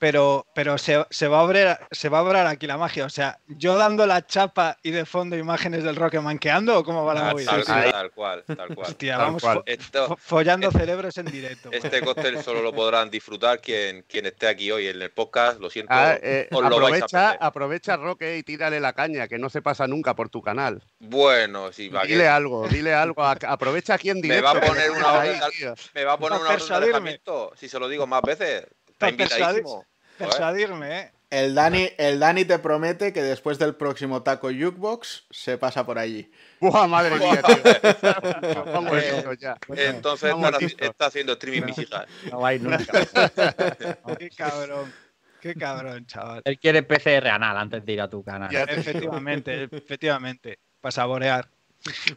Pero, 0.01 0.47
pero 0.55 0.79
se, 0.79 1.05
se, 1.11 1.27
va 1.27 1.37
a 1.37 1.41
abrir, 1.41 1.77
se 1.91 2.09
va 2.09 2.17
a 2.17 2.21
abrir 2.21 2.37
aquí 2.47 2.65
la 2.65 2.75
magia. 2.75 3.05
O 3.05 3.09
sea, 3.09 3.37
yo 3.47 3.77
dando 3.77 4.07
la 4.07 4.25
chapa 4.25 4.75
y 4.81 4.89
de 4.89 5.05
fondo 5.05 5.37
imágenes 5.37 5.83
del 5.83 5.95
Rocketman 5.95 6.23
manqueando 6.31 6.79
o 6.79 6.83
cómo 6.83 7.05
va 7.05 7.13
la 7.13 7.29
Ah, 7.29 7.31
movida. 7.33 7.51
Tal, 7.51 7.61
Sí, 7.61 7.67
tal, 7.67 7.83
sí. 7.85 7.91
tal 7.91 8.11
cual, 8.11 8.43
tal 8.47 8.67
cual. 8.75 8.87
Hostia, 8.89 9.17
Tal 9.17 9.25
vamos 9.27 9.43
cual. 9.43 9.57
fo- 9.59 9.63
Esto- 9.67 10.07
fo- 10.07 10.17
follando 10.17 10.71
cerebros 10.71 11.15
en 11.19 11.25
directo. 11.27 11.69
este 11.71 12.01
cóctel 12.01 12.41
solo 12.41 12.63
lo 12.63 12.73
podrán 12.73 13.11
disfrutar 13.11 13.61
quien, 13.61 14.01
quien 14.09 14.25
esté 14.25 14.47
aquí 14.47 14.71
hoy 14.71 14.87
en 14.87 14.99
el 14.99 15.11
podcast. 15.11 15.59
Lo 15.59 15.69
siento. 15.69 15.93
Ah, 15.93 16.15
eh, 16.19 16.47
os 16.51 16.63
lo 16.63 16.79
vais 16.79 17.03
a 17.03 17.05
aprovecha, 17.05 17.31
aprovecha, 17.39 17.97
Roque, 17.97 18.37
y 18.39 18.41
tírale 18.43 18.79
la 18.79 18.93
caña, 18.93 19.27
que 19.27 19.37
no 19.37 19.51
se 19.51 19.61
pasa 19.61 19.85
nunca 19.85 20.15
por 20.15 20.29
tu 20.29 20.41
canal. 20.41 20.81
Bueno, 20.97 21.71
sí, 21.71 21.89
va, 21.89 22.01
que 22.01 22.07
Dile 22.07 22.27
algo, 22.27 22.67
dile 22.67 22.95
algo. 22.95 23.23
a- 23.23 23.37
Aprovecha 23.47 23.93
aquí 23.93 24.09
en 24.09 24.15
Me 24.17 24.21
directo. 24.23 24.45
va 24.45 24.51
a 24.51 24.61
que 24.61 24.67
poner 24.67 24.91
me 24.93 24.97
una 24.97 25.21
ahí, 25.21 25.29
de- 25.59 25.75
me 25.93 26.03
va 26.05 26.13
a 26.13 26.17
poner 26.17 26.39
una 26.39 26.49
orden 26.49 27.03
de 27.03 27.21
si 27.55 27.69
se 27.69 27.77
lo 27.77 27.87
digo 27.87 28.07
más 28.07 28.23
veces. 28.23 28.65
Está 28.89 29.09
invitadísimo. 29.09 29.85
Persuadirme, 30.17 30.99
¿eh? 30.99 31.11
El 31.31 31.55
Dani, 31.55 31.87
el 31.97 32.19
Dani 32.19 32.43
te 32.43 32.59
promete 32.59 33.13
que 33.13 33.23
después 33.23 33.57
del 33.57 33.73
próximo 33.75 34.21
taco 34.21 34.49
Jukebox 34.49 35.27
se 35.29 35.57
pasa 35.57 35.85
por 35.85 35.97
allí. 35.97 36.29
Buah, 36.59 36.87
madre 36.87 37.17
mía, 37.17 37.41
tío. 37.41 38.65
Vamos 38.65 38.93
Eh, 39.01 39.23
ya. 39.39 39.57
Entonces 39.69 40.31
Vamos 40.31 40.61
está 40.77 41.05
haciendo 41.05 41.33
streaming 41.33 41.67
mis 41.67 41.77
hijas. 41.77 42.05
No 42.29 42.51
ir 42.51 42.61
nunca. 42.61 42.83
Qué 44.19 44.29
cabrón. 44.29 44.93
Qué 45.39 45.55
cabrón, 45.55 46.05
chaval. 46.05 46.41
Él 46.43 46.59
quiere 46.59 46.83
PCR 46.83 47.29
anal 47.29 47.55
antes 47.57 47.85
de 47.85 47.93
ir 47.93 48.01
a 48.01 48.09
tu 48.09 48.23
canal. 48.23 48.51
Ya 48.51 48.63
Efectivamente, 48.63 49.63
efectivamente. 49.71 50.59
Para 50.81 50.91
saborear. 50.91 51.49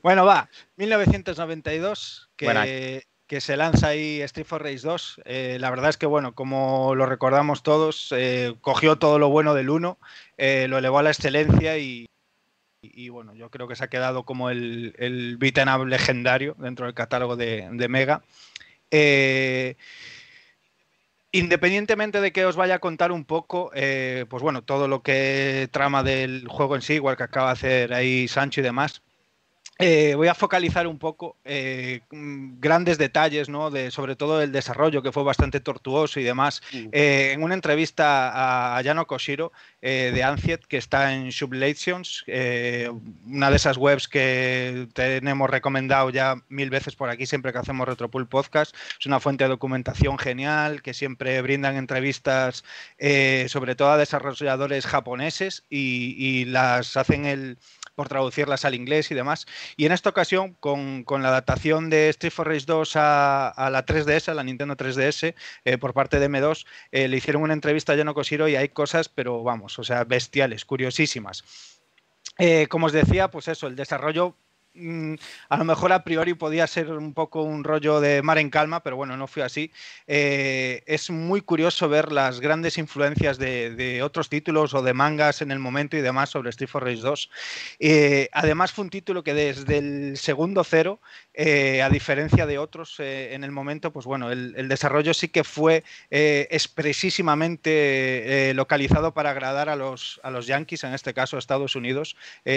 Bueno, 0.03 0.27
va. 0.27 0.49
1992, 0.77 2.31
Buen 2.41 2.57
año. 2.57 2.66
que, 2.66 3.07
que 3.26 3.40
se 3.40 3.56
lanza 3.56 3.88
ahí 3.88 4.20
Street 4.22 4.46
for 4.46 4.62
Race 4.62 4.86
2. 4.86 5.22
Eh, 5.24 5.56
la 5.60 5.70
verdad 5.70 5.90
es 5.90 5.96
que, 5.96 6.06
bueno, 6.06 6.34
como 6.34 6.94
lo 6.94 7.06
recordamos 7.06 7.62
todos, 7.62 8.12
eh, 8.16 8.55
cogió 8.60 8.96
todo 8.96 9.18
lo 9.18 9.30
bueno 9.30 9.55
del 9.55 9.70
1, 9.70 9.98
eh, 10.36 10.66
lo 10.68 10.78
elevó 10.78 10.98
a 10.98 11.02
la 11.02 11.10
excelencia 11.10 11.78
y, 11.78 12.06
y, 12.82 13.09
bueno, 13.09 13.34
yo 13.34 13.51
creo 13.51 13.66
que 13.66 13.76
se 13.76 13.84
ha 13.84 13.88
quedado 13.88 14.24
como 14.24 14.51
el, 14.51 14.94
el 14.98 15.38
up 15.40 15.86
legendario 15.86 16.55
dentro 16.59 16.86
del 16.86 16.94
catálogo 16.94 17.36
de, 17.36 17.68
de 17.72 17.88
Mega. 17.88 18.22
Independientemente 21.32 22.20
de 22.20 22.32
que 22.32 22.44
os 22.44 22.55
vaya 22.55 22.76
a 22.76 22.78
contar 22.78 23.10
un 23.10 23.24
poco, 23.24 23.72
pues 23.72 24.42
bueno, 24.42 24.62
todo 24.62 24.86
lo 24.86 25.02
que 25.02 25.68
trama 25.72 26.05
del 26.05 26.46
juego 26.46 26.76
en 26.76 26.82
sí, 26.82 26.94
igual 26.94 27.16
que 27.16 27.24
acaba 27.24 27.48
de 27.48 27.52
hacer 27.55 27.94
ahí 27.94 28.28
Sancho 28.28 28.60
y 28.60 28.62
demás, 28.62 29.02
eh, 29.78 30.14
voy 30.14 30.28
a 30.28 30.34
focalizar 30.34 30.86
un 30.86 30.98
poco 30.98 31.36
eh, 31.44 32.02
grandes 32.10 32.96
detalles, 32.96 33.48
¿no? 33.48 33.70
De, 33.70 33.90
sobre 33.90 34.14
todo 34.14 34.40
el 34.40 34.52
desarrollo, 34.52 35.02
que 35.02 35.10
fue 35.10 35.24
bastante 35.24 35.59
tortuoso 35.59 36.20
y 36.20 36.22
demás. 36.22 36.62
Mm. 36.72 36.88
Eh, 36.92 37.32
en 37.32 37.42
una 37.42 37.55
entrevista 37.55 38.76
a, 38.76 38.80
Yano 38.82 39.06
Koshiro 39.06 39.52
de 39.82 40.22
Anciet, 40.22 40.64
que 40.64 40.78
está 40.78 41.12
en 41.12 41.30
Sublations, 41.30 42.24
una 43.26 43.51
de 43.51 43.56
esas 43.56 43.76
webs 43.76 44.09
que 44.09 44.88
tenemos 44.94 45.51
recomendado 45.51 46.09
ya 46.09 46.36
mil 46.48 46.70
veces 46.70 46.96
por 46.96 47.10
aquí, 47.10 47.26
siempre 47.26 47.52
que 47.52 47.59
hacemos 47.59 47.86
Retropool 47.86 48.26
Podcast. 48.26 48.74
Es 48.98 49.05
una 49.05 49.20
fuente 49.20 49.44
de 49.44 49.51
documentación 49.51 50.18
genial, 50.18 50.80
que 50.80 50.94
siempre 50.94 51.42
brindan 51.42 51.76
entrevistas, 51.76 52.64
sobre 53.48 53.74
todo 53.74 53.90
a 53.90 53.98
desarrolladores 53.98 54.86
japoneses, 54.86 55.64
y, 55.68 56.14
y 56.16 56.46
las 56.46 56.96
hacen 56.96 57.26
el 57.26 57.59
por 57.95 58.09
traducirlas 58.09 58.65
al 58.65 58.75
inglés 58.75 59.11
y 59.11 59.15
demás. 59.15 59.47
Y 59.77 59.87
en 59.87 59.93
esta 59.93 60.11
ocasión, 60.11 60.55
con, 60.61 61.05
con 61.05 61.23
la 61.23 61.29
adaptación 61.29 61.91
de 61.91 62.09
Street 62.11 62.33
for 62.33 62.49
Race 62.49 62.66
2 62.66 62.93
a, 62.97 63.69
la 63.71 63.87
3DS, 63.87 64.29
a 64.29 64.35
la 64.35 64.45
Nintendo 64.45 64.77
3DS, 64.77 65.35
eh, 65.65 65.79
por 65.79 65.95
parte 65.95 66.19
de 66.19 66.29
M2, 66.29 66.66
eh, 66.93 67.09
le 67.09 67.16
hicieron 67.16 67.43
una 67.43 67.55
entrevista 67.55 67.93
a 67.93 67.97
Yano 67.97 68.15
Koshiro 68.15 68.49
y 68.49 68.57
hay 68.57 68.69
cosas, 68.69 69.09
pero 69.09 69.43
vamos, 69.43 69.79
o 69.79 69.85
sea, 69.85 70.05
bestiales, 70.05 70.65
curiosísimas. 70.65 71.45
Eh, 72.39 72.66
como 72.69 72.87
os 72.87 72.93
decía, 72.93 73.29
pues 73.29 73.49
eso, 73.49 73.66
el 73.66 73.77
desarrollo 73.77 74.37
a 75.48 75.56
lo 75.56 75.64
mejor 75.64 75.92
a 75.92 76.02
priori 76.02 76.34
podía 76.34 76.66
ser 76.66 76.90
un 76.90 77.14
poco 77.14 77.42
un 77.42 77.62
rollo 77.62 78.01
de 78.01 78.22
mar 78.22 78.38
en 78.38 78.51
calma, 78.51 78.82
pero 78.82 78.96
bueno, 78.96 79.16
no 79.16 79.28
fue 79.28 79.44
así. 79.44 79.70
Eh, 80.06 80.82
es 80.86 81.10
muy 81.10 81.42
curioso 81.42 81.88
ver 81.88 82.10
las 82.10 82.40
grandes 82.40 82.76
influencias 82.78 83.38
de, 83.38 84.01
otros 84.02 84.28
títulos 84.28 84.74
o 84.74 84.82
de 84.82 84.92
mangas 84.92 85.40
en 85.42 85.52
el 85.52 85.60
momento 85.60 85.96
y 85.96 86.01
demás 86.01 86.30
sobre 86.30 86.51
Street 86.51 86.68
for 86.68 86.82
Race 86.84 87.02
2. 87.02 87.30
Eh, 87.78 88.28
además 88.32 88.72
fue 88.72 88.82
un 88.84 88.90
título 88.90 89.22
que 89.22 89.34
desde 89.34 89.78
el 89.78 90.16
segundo 90.16 90.64
cero, 90.64 90.98
eh, 91.34 91.80
a 91.82 91.88
diferencia 91.88 92.46
de 92.46 92.59
otros 92.59 92.98
en 92.98 93.44
el 93.44 93.52
momento, 93.52 93.92
pues 93.92 94.06
bueno, 94.06 94.32
el, 94.32 94.68
desarrollo 94.68 95.14
sí 95.14 95.28
que 95.28 95.44
fue 95.44 95.84
expresísimamente 96.10 98.52
localizado 98.55 99.14
para 99.14 99.30
agradar 99.30 99.68
a 99.68 99.76
los, 99.76 100.20
a 100.24 100.30
los 100.30 100.46
Yankees, 100.46 100.82
en 100.84 100.94
este 100.94 101.12
caso 101.14 101.36
a 101.36 101.38
Estados 101.38 101.76
Unidos, 101.76 102.16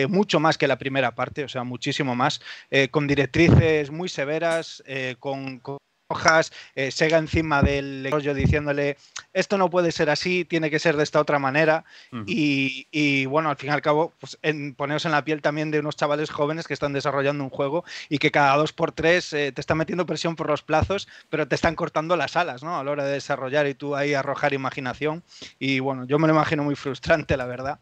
mucho 0.10 0.40
más 0.40 0.58
que 0.58 0.68
la 0.68 0.78
primera 0.78 1.16
parte, 1.16 1.44
o 1.44 1.50
sea, 1.50 1.64
muchísimo 1.64 2.07
más, 2.16 2.42
eh, 2.72 2.90
con 2.90 3.08
directrices 3.08 3.92
muy 3.92 4.10
severas, 4.10 4.84
eh, 4.86 5.16
con, 5.20 5.60
con 5.60 5.78
hojas, 6.08 6.52
eh, 6.76 6.92
Sega 6.92 7.18
encima 7.18 7.62
del 7.62 8.08
rollo 8.10 8.34
diciéndole 8.34 8.98
esto 9.34 9.58
no 9.58 9.70
puede 9.70 9.92
ser 9.92 10.10
así, 10.10 10.46
tiene 10.46 10.70
que 10.70 10.80
ser 10.80 10.96
de 10.96 11.04
esta 11.04 11.20
otra 11.20 11.38
manera 11.38 11.84
uh 12.12 12.18
-huh. 12.18 12.24
y, 12.26 12.88
y, 12.92 13.26
bueno, 13.26 13.50
al 13.50 13.58
fin 13.58 13.70
y 13.70 13.74
al 13.74 13.82
cabo 13.82 14.14
pues, 14.20 14.38
en, 14.42 14.74
poneros 14.74 15.06
en 15.06 15.12
la 15.12 15.24
piel 15.26 15.42
también 15.42 15.70
de 15.70 15.80
unos 15.80 15.96
chavales 15.96 16.30
jóvenes 16.30 16.66
que 16.66 16.74
están 16.74 16.94
desarrollando 16.94 17.44
un 17.44 17.50
juego 17.50 17.84
y 18.10 18.20
que 18.20 18.32
cada 18.32 18.56
dos 18.56 18.74
por 18.74 18.92
tres 18.94 19.34
eh, 19.34 19.52
te 19.52 19.62
están 19.62 19.78
metiendo 19.78 20.06
presión 20.06 20.36
por 20.36 20.48
los 20.48 20.64
plazos, 20.64 21.08
pero 21.30 21.48
te 21.48 21.56
están 21.56 21.76
cortando 21.76 22.16
las 22.16 22.36
alas 22.36 22.64
¿no? 22.64 22.80
a 22.80 22.84
la 22.84 22.92
hora 22.92 23.06
de 23.06 23.14
desarrollar 23.14 23.68
y 23.68 23.74
tú 23.74 23.96
ahí 23.96 24.14
arrojar 24.14 24.54
imaginación 24.54 25.24
y 25.60 25.80
bueno, 25.80 26.06
yo 26.06 26.20
me 26.20 26.28
lo 26.28 26.34
imagino 26.34 26.64
muy 26.64 26.76
frustrante 26.76 27.36
la 27.36 27.46
verdad. 27.46 27.80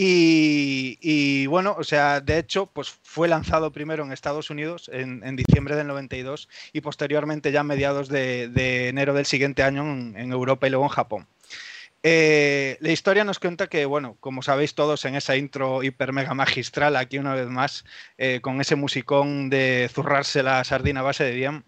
Y, 0.00 1.48
bueno, 1.48 1.74
o 1.76 1.82
sea, 1.82 2.20
de 2.20 2.38
hecho, 2.38 2.66
pues 2.66 2.88
fue 3.02 3.26
lanzado 3.26 3.72
primero 3.72 4.04
en 4.04 4.12
Estados 4.12 4.48
Unidos 4.48 4.88
en, 4.92 5.34
diciembre 5.34 5.74
del 5.74 5.88
92 5.88 6.48
y 6.72 6.82
posteriormente 6.82 7.50
ya 7.50 7.60
a 7.60 7.64
mediados 7.64 8.08
de, 8.08 8.88
enero 8.88 9.12
del 9.12 9.26
siguiente 9.26 9.64
año 9.64 9.82
en, 9.82 10.30
Europa 10.30 10.68
y 10.68 10.70
luego 10.70 10.84
en 10.84 10.90
Japón. 10.90 11.26
Eh, 12.04 12.76
la 12.78 12.92
historia 12.92 13.24
nos 13.24 13.40
cuenta 13.40 13.66
que, 13.66 13.86
bueno, 13.86 14.16
como 14.20 14.42
sabéis 14.42 14.76
todos 14.76 15.04
en 15.04 15.16
esa 15.16 15.36
intro 15.36 15.82
hiper 15.82 16.12
mega 16.12 16.32
magistral, 16.32 16.94
aquí 16.94 17.18
una 17.18 17.34
vez 17.34 17.48
más, 17.48 17.84
eh, 18.18 18.40
con 18.40 18.60
ese 18.60 18.76
musicón 18.76 19.50
de 19.50 19.90
zurrarse 19.92 20.44
la 20.44 20.62
sardina 20.62 21.02
base 21.02 21.24
de 21.24 21.32
bien, 21.32 21.64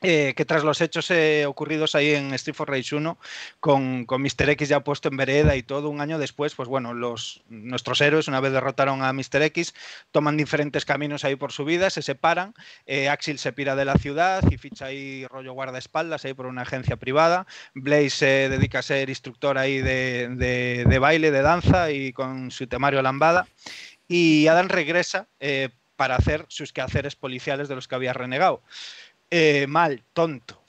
eh, 0.00 0.34
que 0.36 0.44
tras 0.44 0.62
los 0.62 0.80
hechos 0.80 1.10
eh, 1.10 1.44
ocurridos 1.46 1.96
ahí 1.96 2.14
en 2.14 2.32
Street 2.34 2.54
for 2.54 2.70
Race 2.70 2.94
1, 2.94 3.18
con, 3.58 4.04
con 4.06 4.22
Mr. 4.22 4.50
X 4.50 4.68
ya 4.68 4.84
puesto 4.84 5.08
en 5.08 5.16
vereda 5.16 5.56
y 5.56 5.64
todo, 5.64 5.88
un 5.88 6.00
año 6.00 6.20
después, 6.20 6.54
pues 6.54 6.68
bueno, 6.68 6.94
los, 6.94 7.42
nuestros 7.48 8.00
héroes, 8.00 8.28
una 8.28 8.38
vez 8.38 8.52
derrotaron 8.52 9.02
a 9.02 9.12
Mr. 9.12 9.42
X, 9.42 9.74
toman 10.12 10.36
diferentes 10.36 10.84
caminos 10.84 11.24
ahí 11.24 11.34
por 11.34 11.50
su 11.50 11.64
vida, 11.64 11.90
se 11.90 12.02
separan, 12.02 12.54
eh, 12.86 13.08
Axel 13.08 13.40
se 13.40 13.52
pira 13.52 13.74
de 13.74 13.84
la 13.84 13.96
ciudad 13.96 14.44
y 14.48 14.56
ficha 14.56 14.86
ahí 14.86 15.26
rollo 15.26 15.52
guardaespaldas 15.52 16.24
ahí 16.24 16.32
por 16.32 16.46
una 16.46 16.62
agencia 16.62 16.96
privada, 16.96 17.48
Blaze 17.74 18.10
se 18.10 18.48
dedica 18.48 18.78
a 18.78 18.82
ser 18.82 19.08
instructor 19.08 19.58
ahí 19.58 19.78
de, 19.78 20.28
de, 20.30 20.84
de 20.88 20.98
baile, 21.00 21.32
de 21.32 21.42
danza 21.42 21.90
y 21.90 22.12
con 22.12 22.52
su 22.52 22.68
temario 22.68 23.02
lambada, 23.02 23.48
y 24.06 24.46
Adam 24.46 24.68
regresa 24.68 25.26
para 25.98 26.14
hacer 26.14 26.46
sus 26.48 26.72
quehaceres 26.72 27.16
policiales 27.16 27.68
de 27.68 27.74
los 27.74 27.88
que 27.88 27.96
había 27.96 28.12
renegado. 28.12 28.62
Eh, 29.30 29.66
mal, 29.68 30.02
tonto. 30.12 30.62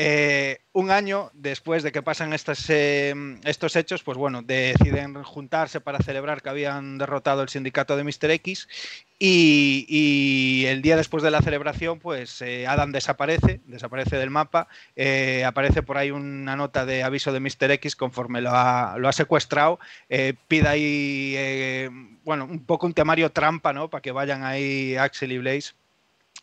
Eh, 0.00 0.60
un 0.74 0.92
año 0.92 1.32
después 1.34 1.82
de 1.82 1.90
que 1.90 2.02
pasan 2.02 2.32
estos, 2.32 2.70
eh, 2.70 3.12
estos 3.42 3.74
hechos, 3.74 4.04
pues 4.04 4.16
bueno, 4.16 4.42
deciden 4.42 5.24
juntarse 5.24 5.80
para 5.80 5.98
celebrar 5.98 6.40
que 6.40 6.50
habían 6.50 6.98
derrotado 6.98 7.42
el 7.42 7.48
sindicato 7.48 7.96
de 7.96 8.04
Mr. 8.04 8.30
X 8.30 8.68
y, 9.18 10.64
el 10.68 10.82
día 10.82 10.96
después 10.96 11.24
de 11.24 11.32
la 11.32 11.42
celebración, 11.42 11.98
pues 11.98 12.40
eh, 12.42 12.68
Adam 12.68 12.92
desaparece, 12.92 13.60
desaparece 13.66 14.18
del 14.18 14.30
mapa, 14.30 14.68
aparece 15.44 15.82
por 15.82 15.98
ahí 15.98 16.12
una 16.12 16.54
nota 16.54 16.86
de 16.86 17.02
aviso 17.02 17.32
de 17.32 17.40
Mr. 17.40 17.72
X 17.72 17.96
conforme 17.96 18.40
lo 18.40 18.50
ha, 18.52 18.94
lo 18.98 19.08
ha 19.08 19.12
secuestrado, 19.12 19.80
pide 20.46 20.68
ahí, 20.68 21.88
bueno, 22.22 22.44
un 22.44 22.64
poco 22.64 22.86
un 22.86 22.94
temario 22.94 23.32
trampa, 23.32 23.72
¿no? 23.72 23.90
Para 23.90 24.02
que 24.02 24.12
vayan 24.12 24.44
ahí 24.44 24.94
Axel 24.94 25.32
y 25.32 25.38
Blaze. 25.38 25.72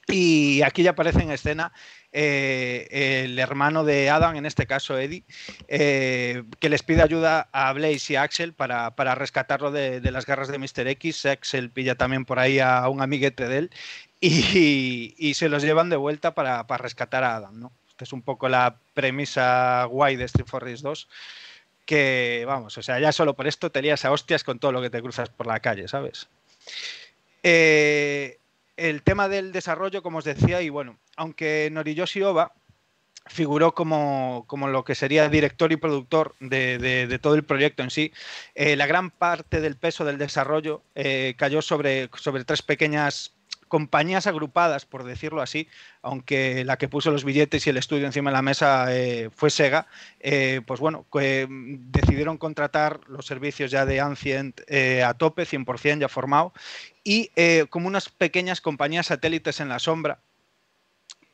Y 0.07 0.61
aquí 0.61 0.83
ya 0.83 0.91
aparece 0.91 1.21
en 1.21 1.31
escena 1.31 1.73
eh, 2.11 3.23
el 3.25 3.39
hermano 3.39 3.83
de 3.83 4.09
Adam, 4.09 4.35
en 4.35 4.45
este 4.45 4.67
caso 4.67 4.97
Eddie, 4.97 5.23
eh, 5.67 6.43
que 6.59 6.69
les 6.69 6.83
pide 6.83 7.01
ayuda 7.01 7.49
a 7.51 7.73
Blaze 7.73 8.13
y 8.13 8.15
a 8.15 8.21
Axel 8.21 8.53
para, 8.53 8.95
para 8.95 9.15
rescatarlo 9.15 9.71
de, 9.71 10.01
de, 10.01 10.11
las 10.11 10.25
garras 10.25 10.47
de 10.47 10.59
Mr. 10.59 10.87
X. 10.87 11.25
Axel 11.25 11.71
pilla 11.71 11.95
también 11.95 12.25
por 12.25 12.39
ahí 12.39 12.59
a 12.59 12.87
un 12.87 13.01
amiguete 13.01 13.47
de 13.47 13.57
él 13.57 13.71
y, 14.21 15.15
y 15.17 15.33
se 15.33 15.49
los 15.49 15.63
llevan 15.63 15.89
de 15.89 15.95
vuelta 15.95 16.35
para, 16.35 16.67
para, 16.67 16.83
rescatar 16.83 17.23
a 17.23 17.37
Adam. 17.37 17.59
¿no? 17.59 17.71
Esta 17.89 18.03
es 18.03 18.13
un 18.13 18.21
poco 18.21 18.47
la 18.47 18.77
premisa 18.93 19.85
guay 19.85 20.15
de 20.15 20.25
Street 20.25 20.47
for 20.47 20.63
Race 20.63 20.83
2 20.83 21.07
que, 21.85 22.43
vamos, 22.47 22.77
o 22.77 22.81
sea, 22.81 22.99
ya 22.99 23.11
solo 23.11 23.35
por 23.35 23.47
esto 23.47 23.71
te 23.71 23.81
lías 23.81 24.05
a 24.05 24.11
hostias 24.11 24.43
con 24.43 24.59
todo 24.59 24.71
lo 24.71 24.81
que 24.81 24.89
te 24.89 25.01
cruzas 25.01 25.29
por 25.29 25.47
la 25.47 25.59
calle, 25.59 25.87
¿sabes? 25.87 26.27
Eh, 27.43 28.39
el 28.77 29.01
tema 29.03 29.27
del 29.27 29.51
desarrollo, 29.51 30.03
como 30.03 30.19
os 30.19 30.25
decía, 30.25 30.61
y 30.61 30.69
bueno, 30.69 30.97
aunque 31.15 31.69
Noriyoshi 31.71 32.21
Oba 32.23 32.53
figuró 33.27 33.73
como, 33.73 34.45
como, 34.47 34.67
lo 34.67 34.83
que 34.83 34.95
sería 34.95 35.29
director 35.29 35.71
y 35.71 35.77
productor 35.77 36.35
de, 36.39 37.19
todo 37.21 37.35
el 37.35 37.43
proyecto 37.43 37.83
en 37.83 37.89
sí. 37.89 38.13
Eh, 38.53 38.75
la 38.75 38.85
gran 38.85 39.09
parte 39.09 39.61
del 39.61 39.77
peso 39.77 40.05
del 40.05 40.17
desarrollo 40.17 40.83
eh, 40.93 41.33
cayó 41.37 41.61
sobre, 41.61 42.09
sobre 42.15 42.45
tres 42.45 42.61
pequeñas 42.61 43.34
compañías 43.67 44.27
agrupadas, 44.27 44.85
por 44.85 45.03
decirlo 45.03 45.41
así, 45.41 45.67
aunque 46.01 46.63
la 46.65 46.77
que 46.77 46.87
puso 46.87 47.11
los 47.11 47.23
billetes 47.23 47.65
y 47.65 47.69
el 47.69 47.77
estudio 47.77 48.05
encima 48.05 48.29
de 48.29 48.35
la 48.35 48.41
mesa 48.41 48.87
eh, 48.95 49.29
fue 49.33 49.49
Sega, 49.49 49.87
eh, 50.19 50.61
pues 50.65 50.79
bueno, 50.79 51.05
decidieron 51.11 52.37
contratar 52.37 53.01
los 53.07 53.25
servicios 53.25 53.71
ya 53.71 53.85
de 53.85 53.99
Ancient 53.99 54.61
eh, 54.67 55.03
a 55.03 55.13
tope, 55.13 55.45
100% 55.45 55.99
ya 55.99 56.09
formado, 56.09 56.53
y 57.03 57.29
como 57.69 57.87
unas 57.87 58.09
pequeñas 58.09 58.61
compañías 58.61 59.07
satélites 59.07 59.59
en 59.59 59.69
la 59.69 59.77
sombra, 59.77 60.19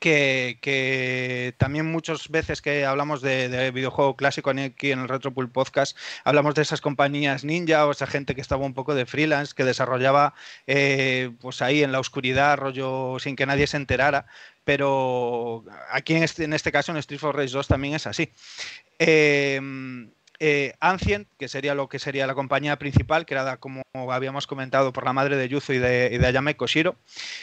que, 0.02 1.54
también 1.58 1.90
muchas 1.92 2.28
veces 2.30 2.62
que 2.62 2.86
hablamos 2.86 3.22
de, 3.22 3.72
videojuego 3.72 4.16
clásico 4.18 4.50
aquí 4.50 4.92
en 4.92 5.00
el 5.00 5.08
Retropool 5.08 5.52
Podcast, 5.52 5.96
hablamos 6.24 6.56
de 6.56 6.64
esas 6.64 6.82
compañías 6.82 7.44
ninja 7.44 7.86
o 7.86 7.92
esa 7.92 8.08
gente 8.08 8.34
que 8.36 8.42
estaba 8.42 8.66
un 8.66 8.74
poco 8.74 8.96
de 8.96 9.06
freelance, 9.06 9.54
que 9.56 9.64
desarrollaba 9.64 10.34
eh, 10.66 11.32
pues 11.40 11.62
ahí 11.62 11.84
en 11.84 11.92
la 11.92 12.00
oscuridad, 12.00 12.58
rollo 12.58 13.18
sin 13.20 13.36
que 13.36 13.46
nadie 13.46 13.68
se 13.68 13.78
enterara, 13.78 14.26
pero 14.64 15.64
aquí 15.92 16.16
en 16.16 16.24
este, 16.24 16.46
en 16.46 16.54
este 16.54 16.72
caso 16.72 16.92
en 16.92 16.98
Street 16.98 17.20
for 17.20 17.36
Rage 17.36 17.54
2 17.54 17.68
también 17.68 17.94
es 17.94 18.08
así. 18.08 18.32
Eh, 18.98 19.62
eh, 20.44 20.74
Ancient, 20.80 21.28
que 21.38 21.48
sería 21.48 21.76
lo 21.76 21.88
que 21.88 22.00
sería 22.00 22.26
la 22.26 22.34
compañía 22.34 22.80
principal, 22.80 23.28
creada, 23.28 23.58
como 23.58 23.84
habíamos 24.12 24.48
comentado, 24.48 24.92
por 24.92 25.06
la 25.06 25.14
madre 25.14 25.38
de 25.38 25.48
Yuzo 25.48 25.72
y 25.72 25.78
de, 25.78 26.20
Ayame 26.26 26.56
Koshiro. 26.56 26.96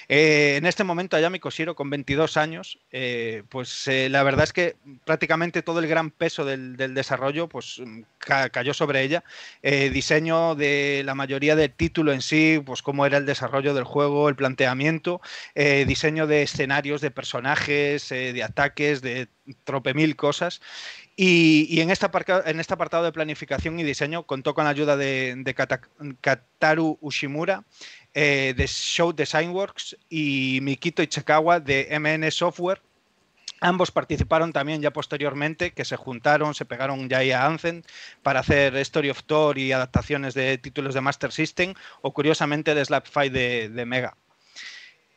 Eh, 0.09 0.57
en 0.57 0.67
este 0.67 0.83
momento, 0.83 1.17
Ayame 1.17 1.39
Koshiro, 1.39 1.77
con 1.77 1.91
22 1.91 2.37
años, 2.37 2.81
eh, 2.91 3.45
pues 3.51 3.87
la 3.87 4.25
verdad 4.25 4.43
es 4.43 4.53
que 4.53 4.75
prácticamente 5.05 5.63
todo 5.63 5.79
el 5.79 5.87
gran 5.87 6.11
peso 6.11 6.45
del, 6.45 6.77
desarrollo 6.77 7.49
pues, 7.49 7.81
cayó 8.19 8.75
sobre 8.75 9.03
ella. 9.03 9.23
diseño 9.63 10.57
de 10.57 11.03
la 11.05 11.15
mayoría 11.15 11.55
del 11.55 11.71
título 11.71 12.13
en 12.13 12.21
sí, 12.21 12.61
pues 12.67 12.83
cómo 12.83 13.07
era 13.07 13.19
el 13.19 13.27
desarrollo 13.27 13.75
del 13.75 13.85
juego, 13.85 14.29
el 14.29 14.35
planteamiento, 14.35 15.21
diseño 15.55 16.27
de 16.27 16.43
escenarios, 16.43 17.01
de 17.01 17.13
personajes, 17.13 18.09
de 18.09 18.43
ataques, 18.43 19.03
de 19.03 19.29
trope 19.65 19.95
mil 19.95 20.17
cosas. 20.17 20.61
Y, 21.21 21.81
en, 21.81 21.91
este 21.91 22.07
apartado, 22.07 22.45
en, 22.47 22.61
este 22.61 22.75
apartado, 22.75 23.03
de 23.03 23.11
planificación 23.11 23.81
y 23.81 23.83
diseño 23.83 24.23
contó 24.23 24.55
con 24.55 24.63
la 24.63 24.71
ayuda 24.71 24.97
de, 24.97 25.53
Kataru 26.21 26.97
Ushimura, 27.01 27.65
eh, 28.15 28.55
de 28.57 28.69
Show 28.69 29.13
Design 29.13 29.51
Works 29.51 29.97
y 30.09 30.61
Mikito 30.63 31.03
Ichikawa 31.03 31.59
de 31.59 31.89
MN 31.99 32.31
Software. 32.31 32.81
Ambos 33.61 33.91
participaron 33.91 34.53
también 34.53 34.81
ya 34.81 34.93
posteriormente, 34.93 35.73
que 35.73 35.85
se 35.85 35.97
juntaron, 35.97 36.55
se 36.55 36.65
pegaron 36.65 37.09
ya 37.09 37.19
ahí 37.19 37.33
a 37.33 37.47
Anthem 37.47 37.83
para 38.23 38.39
hacer 38.39 38.77
Story 38.77 39.11
of 39.11 39.25
Thor 39.25 39.59
y 39.59 39.73
adaptaciones 39.73 40.35
de 40.35 40.57
títulos 40.59 40.95
de 40.95 41.01
Master 41.01 41.33
System 41.33 41.75
o 42.01 42.15
curiosamente 42.15 42.77
de 42.77 42.85
Slap 42.85 43.09
Fight 43.09 43.33
de 43.33 43.85
Mega. 43.87 44.17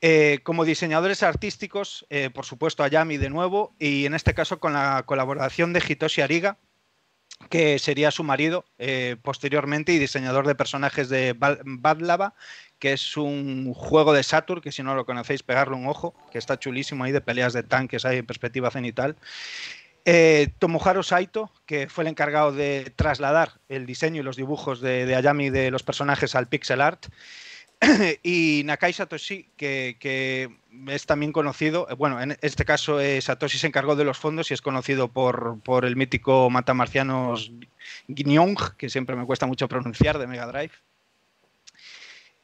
Eh, 0.03 0.39
como 0.41 0.65
diseñadores 0.65 1.21
artísticos, 1.21 2.07
eh, 2.09 2.31
por 2.31 2.45
supuesto, 2.45 2.81
Ayami 2.81 3.17
de 3.17 3.29
nuevo, 3.29 3.75
y 3.77 4.07
en 4.07 4.15
este 4.15 4.33
caso 4.33 4.59
con 4.59 4.73
la 4.73 5.03
colaboración 5.05 5.73
de 5.73 5.83
Hitoshi 5.87 6.21
Ariga, 6.21 6.57
que 7.51 7.77
sería 7.77 8.09
su 8.09 8.23
marido 8.23 8.65
eh, 8.79 9.15
posteriormente 9.21 9.93
y 9.93 9.99
diseñador 9.99 10.47
de 10.47 10.55
personajes 10.55 11.07
de 11.07 11.35
Badlava, 11.37 12.33
que 12.79 12.93
es 12.93 13.15
un 13.15 13.75
juego 13.75 14.11
de 14.13 14.23
Saturn, 14.23 14.61
que 14.61 14.71
si 14.71 14.81
no 14.81 14.95
lo 14.95 15.05
conocéis, 15.05 15.43
pegarle 15.43 15.75
un 15.75 15.85
ojo, 15.85 16.15
que 16.31 16.39
está 16.39 16.57
chulísimo 16.57 17.03
ahí 17.03 17.11
de 17.11 17.21
peleas 17.21 17.53
de 17.53 17.61
tanques 17.61 18.03
ahí 18.03 18.17
en 18.17 18.25
perspectiva 18.25 18.71
cenital. 18.71 19.15
Tomoharo 20.57 21.03
Saito, 21.03 21.51
que 21.67 21.89
fue 21.89 22.03
el 22.03 22.07
encargado 22.07 22.51
de 22.51 22.91
trasladar 22.95 23.59
el 23.69 23.85
diseño 23.85 24.21
y 24.21 24.23
los 24.23 24.35
dibujos 24.35 24.81
de 24.81 25.13
Ayami 25.15 25.51
de 25.51 25.69
los 25.69 25.83
personajes 25.83 26.33
al 26.33 26.47
pixel 26.47 26.81
art. 26.81 27.05
y 28.23 28.61
Nakai 28.65 28.93
Satoshi, 28.93 29.47
que, 29.57 30.49
es 30.87 31.05
también 31.05 31.31
conocido, 31.31 31.87
eh, 31.89 31.95
bueno, 31.95 32.21
en 32.21 32.37
este 32.41 32.65
caso 32.65 32.99
eh, 32.99 33.19
Satoshi 33.21 33.57
se 33.57 33.67
encargó 33.67 33.95
de 33.95 34.05
los 34.05 34.17
fondos 34.17 34.51
y 34.51 34.53
es 34.53 34.61
conocido 34.61 35.07
por, 35.07 35.59
por 35.61 35.85
el 35.85 35.95
mítico 35.95 36.49
matamarcianos 36.49 37.51
Gnyong, 38.07 38.77
que 38.77 38.89
siempre 38.89 39.15
me 39.15 39.25
cuesta 39.25 39.47
mucho 39.47 39.67
pronunciar, 39.67 40.19
de 40.19 40.27
Mega 40.27 40.47
Drive. 40.47 40.71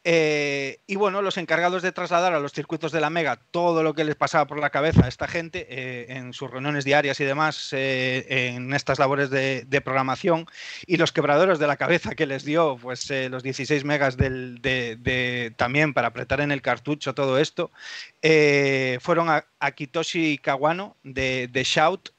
Eh, 0.10 0.80
y 0.88 0.96
bueno, 0.96 1.22
los 1.22 1.36
encargados 1.36 1.82
de 1.82 1.92
trasladar 1.92 2.34
a 2.34 2.40
los 2.40 2.54
circuitos 2.54 2.94
de 2.94 3.02
la 3.02 3.10
Mega 3.10 3.42
todo 3.52 3.84
lo 3.84 3.94
que 3.94 4.06
les 4.06 4.16
pasaba 4.16 4.48
por 4.48 4.58
la 4.58 4.70
cabeza 4.70 5.04
a 5.04 5.10
esta 5.10 5.28
gente 5.28 5.68
eh, 5.70 6.06
en 6.16 6.32
sus 6.32 6.50
reuniones 6.50 6.86
diarias 6.86 7.20
y 7.20 7.26
demás, 7.26 7.74
eh, 7.74 8.54
en 8.56 8.74
estas 8.74 9.00
labores 9.00 9.30
de, 9.30 9.82
programación, 9.84 10.46
y 10.86 10.96
los 10.96 11.12
quebradores 11.12 11.60
de 11.60 11.68
la 11.68 11.76
cabeza 11.76 12.16
que 12.16 12.26
les 12.26 12.46
dio 12.46 12.78
pues, 12.82 13.12
los 13.30 13.44
16 13.44 13.84
megas 13.84 14.16
de, 14.16 15.54
también 15.58 15.94
para 15.94 16.08
apretar 16.08 16.40
en 16.40 16.54
el 16.54 16.62
cartucho 16.62 17.14
todo 17.14 17.38
esto, 17.38 17.70
fueron 19.02 19.28
a, 19.30 19.46
Kitoshi 19.76 20.38
Kawano 20.38 20.96
de, 21.04 21.64
Shout, 21.66 22.12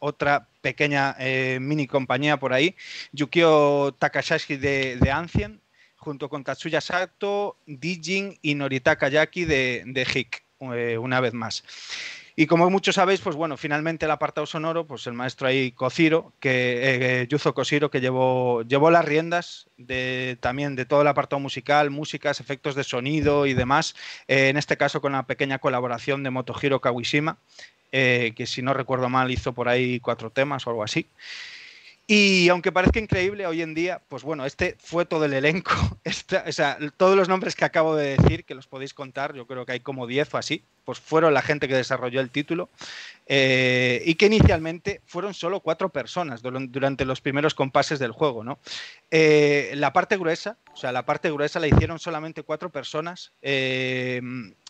otra 0.00 0.48
pequeña 0.60 1.16
mini 1.60 1.86
compañía 1.86 2.36
por 2.36 2.52
ahí, 2.52 2.76
Yukio 3.12 3.96
Takahashi 3.98 4.58
de, 4.58 4.98
de 5.00 5.10
junto 6.02 6.28
con 6.28 6.42
Tatsuya 6.42 6.80
Sato, 6.80 7.56
Dijin 7.66 8.36
y 8.42 8.56
Noritaka 8.56 9.08
Yaki 9.08 9.44
de, 9.44 9.84
de 9.86 10.04
HIK, 10.04 10.42
eh, 10.74 10.98
una 10.98 11.20
vez 11.20 11.32
más. 11.32 11.62
Y 12.34 12.46
como 12.46 12.68
muchos 12.70 12.96
sabéis, 12.96 13.20
pues 13.20 13.36
bueno, 13.36 13.56
finalmente 13.56 14.06
el 14.06 14.10
apartado 14.10 14.46
sonoro, 14.46 14.86
pues 14.86 15.06
el 15.06 15.12
maestro 15.12 15.46
ahí 15.46 15.70
Kociro, 15.70 16.32
que 16.40 17.20
eh, 17.20 17.26
Yuzo 17.28 17.54
Koshiro, 17.54 17.90
que 17.90 18.00
llevó, 18.00 18.62
llevó 18.62 18.90
las 18.90 19.04
riendas 19.04 19.68
de, 19.76 20.38
también 20.40 20.74
de 20.74 20.86
todo 20.86 21.02
el 21.02 21.08
apartado 21.08 21.38
musical, 21.38 21.90
músicas, 21.90 22.40
efectos 22.40 22.74
de 22.74 22.84
sonido 22.84 23.46
y 23.46 23.54
demás, 23.54 23.94
eh, 24.28 24.48
en 24.48 24.56
este 24.56 24.76
caso 24.76 25.00
con 25.00 25.12
la 25.12 25.26
pequeña 25.26 25.58
colaboración 25.58 26.22
de 26.24 26.30
Motohiro 26.30 26.80
Kawishima, 26.80 27.38
que 27.92 28.44
si 28.46 28.62
no 28.62 28.72
recuerdo 28.72 29.10
mal 29.10 29.30
hizo 29.30 29.52
por 29.52 29.68
ahí 29.68 30.00
cuatro 30.00 30.30
temas 30.30 30.66
o 30.66 30.70
algo 30.70 30.82
así. 30.82 31.06
Y 32.06 32.48
aunque 32.48 32.72
parezca 32.72 32.98
increíble 32.98 33.46
hoy 33.46 33.62
en 33.62 33.74
día, 33.74 34.02
pues 34.08 34.24
bueno, 34.24 34.44
este 34.44 34.76
fue 34.80 35.04
todo 35.04 35.24
el 35.24 35.32
elenco. 35.32 35.72
o 36.46 36.52
sea, 36.52 36.76
todos 36.96 37.16
los 37.16 37.28
nombres 37.28 37.54
que 37.54 37.64
acabo 37.64 37.94
de 37.94 38.16
decir, 38.16 38.44
que 38.44 38.54
los 38.54 38.66
podéis 38.66 38.92
contar, 38.92 39.34
yo 39.34 39.46
creo 39.46 39.64
que 39.64 39.72
hay 39.72 39.80
como 39.80 40.06
10 40.06 40.34
o 40.34 40.38
así, 40.38 40.64
pues 40.84 40.98
fueron 40.98 41.32
la 41.32 41.42
gente 41.42 41.68
que 41.68 41.76
desarrolló 41.76 42.20
el 42.20 42.30
título. 42.30 42.68
Eh, 43.26 44.02
y 44.04 44.16
que 44.16 44.26
inicialmente 44.26 45.00
fueron 45.06 45.32
solo 45.32 45.60
cuatro 45.60 45.90
personas 45.90 46.42
durante 46.42 47.04
los 47.04 47.20
primeros 47.20 47.54
compases 47.54 48.00
del 48.00 48.12
juego, 48.12 48.42
¿no? 48.42 48.58
Eh, 49.10 49.72
la 49.76 49.92
parte 49.92 50.16
gruesa, 50.16 50.58
o 50.74 50.76
sea, 50.76 50.90
la 50.90 51.06
parte 51.06 51.30
gruesa 51.30 51.60
la 51.60 51.68
hicieron 51.68 52.00
solamente 52.00 52.42
cuatro 52.42 52.70
personas. 52.70 53.32
Eh, 53.42 54.20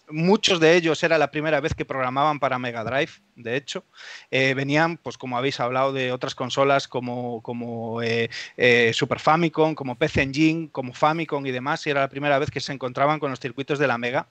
muchos 0.08 0.60
de 0.60 0.76
ellos 0.76 1.02
era 1.02 1.18
la 1.18 1.30
primera 1.30 1.60
vez 1.60 1.74
que 1.74 1.84
programaban 1.84 2.38
para 2.38 2.58
Mega 2.58 2.84
Drive, 2.84 3.12
de 3.36 3.56
hecho. 3.56 3.84
Eh, 4.30 4.54
venían, 4.54 4.96
pues 4.96 5.16
como 5.16 5.38
habéis 5.38 5.60
hablado, 5.60 5.92
de 5.92 6.12
otras 6.12 6.34
consolas 6.34 6.88
como, 6.88 7.42
como 7.42 8.02
eh, 8.02 8.30
eh, 8.56 8.92
Super 8.94 9.18
Famicom, 9.18 9.74
como 9.74 9.96
PC 9.96 10.22
Engine, 10.22 10.68
como 10.70 10.92
Famicom 10.92 11.44
y 11.46 11.50
demás, 11.50 11.86
era 11.86 12.00
la 12.00 12.08
primera 12.08 12.38
vez 12.38 12.50
que 12.50 12.60
se 12.60 12.72
encontraban 12.72 13.18
con 13.18 13.30
los 13.30 13.40
circuitos 13.40 13.78
de 13.78 13.86
la 13.86 13.98
Mega. 13.98 14.28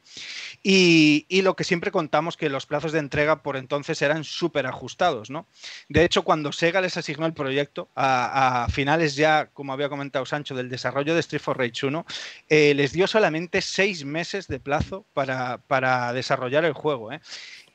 Y, 0.63 1.25
lo 1.41 1.55
que 1.55 1.63
siempre 1.63 1.89
contamos 1.89 2.37
que 2.37 2.49
los 2.49 2.67
plazos 2.67 2.91
de 2.91 2.99
entrega 2.99 3.41
por 3.41 3.57
entonces 3.57 3.99
eran 4.03 4.23
súper 4.23 4.67
ajustados, 4.67 5.31
¿no? 5.31 5.47
De 5.89 6.03
hecho, 6.03 6.21
cuando 6.21 6.51
Sega 6.51 6.81
les 6.81 6.97
asignó 6.97 7.25
el 7.25 7.33
proyecto, 7.33 7.89
a, 7.95 8.67
finales 8.71 9.15
ya, 9.15 9.47
como 9.47 9.73
había 9.73 9.89
comentado 9.89 10.23
Sancho, 10.27 10.53
del 10.53 10.69
desarrollo 10.69 11.15
de 11.15 11.21
Street 11.21 11.41
for 11.41 11.57
Rage 11.57 11.87
1, 11.87 12.05
les 12.49 12.91
dio 12.91 13.07
solamente 13.07 13.61
seis 13.63 14.05
meses 14.05 14.47
de 14.47 14.59
plazo 14.59 15.03
para, 15.13 15.60
para 15.67 16.13
desarrollar 16.13 16.65
el 16.65 16.73
juego. 16.73 17.11
¿eh? 17.11 17.21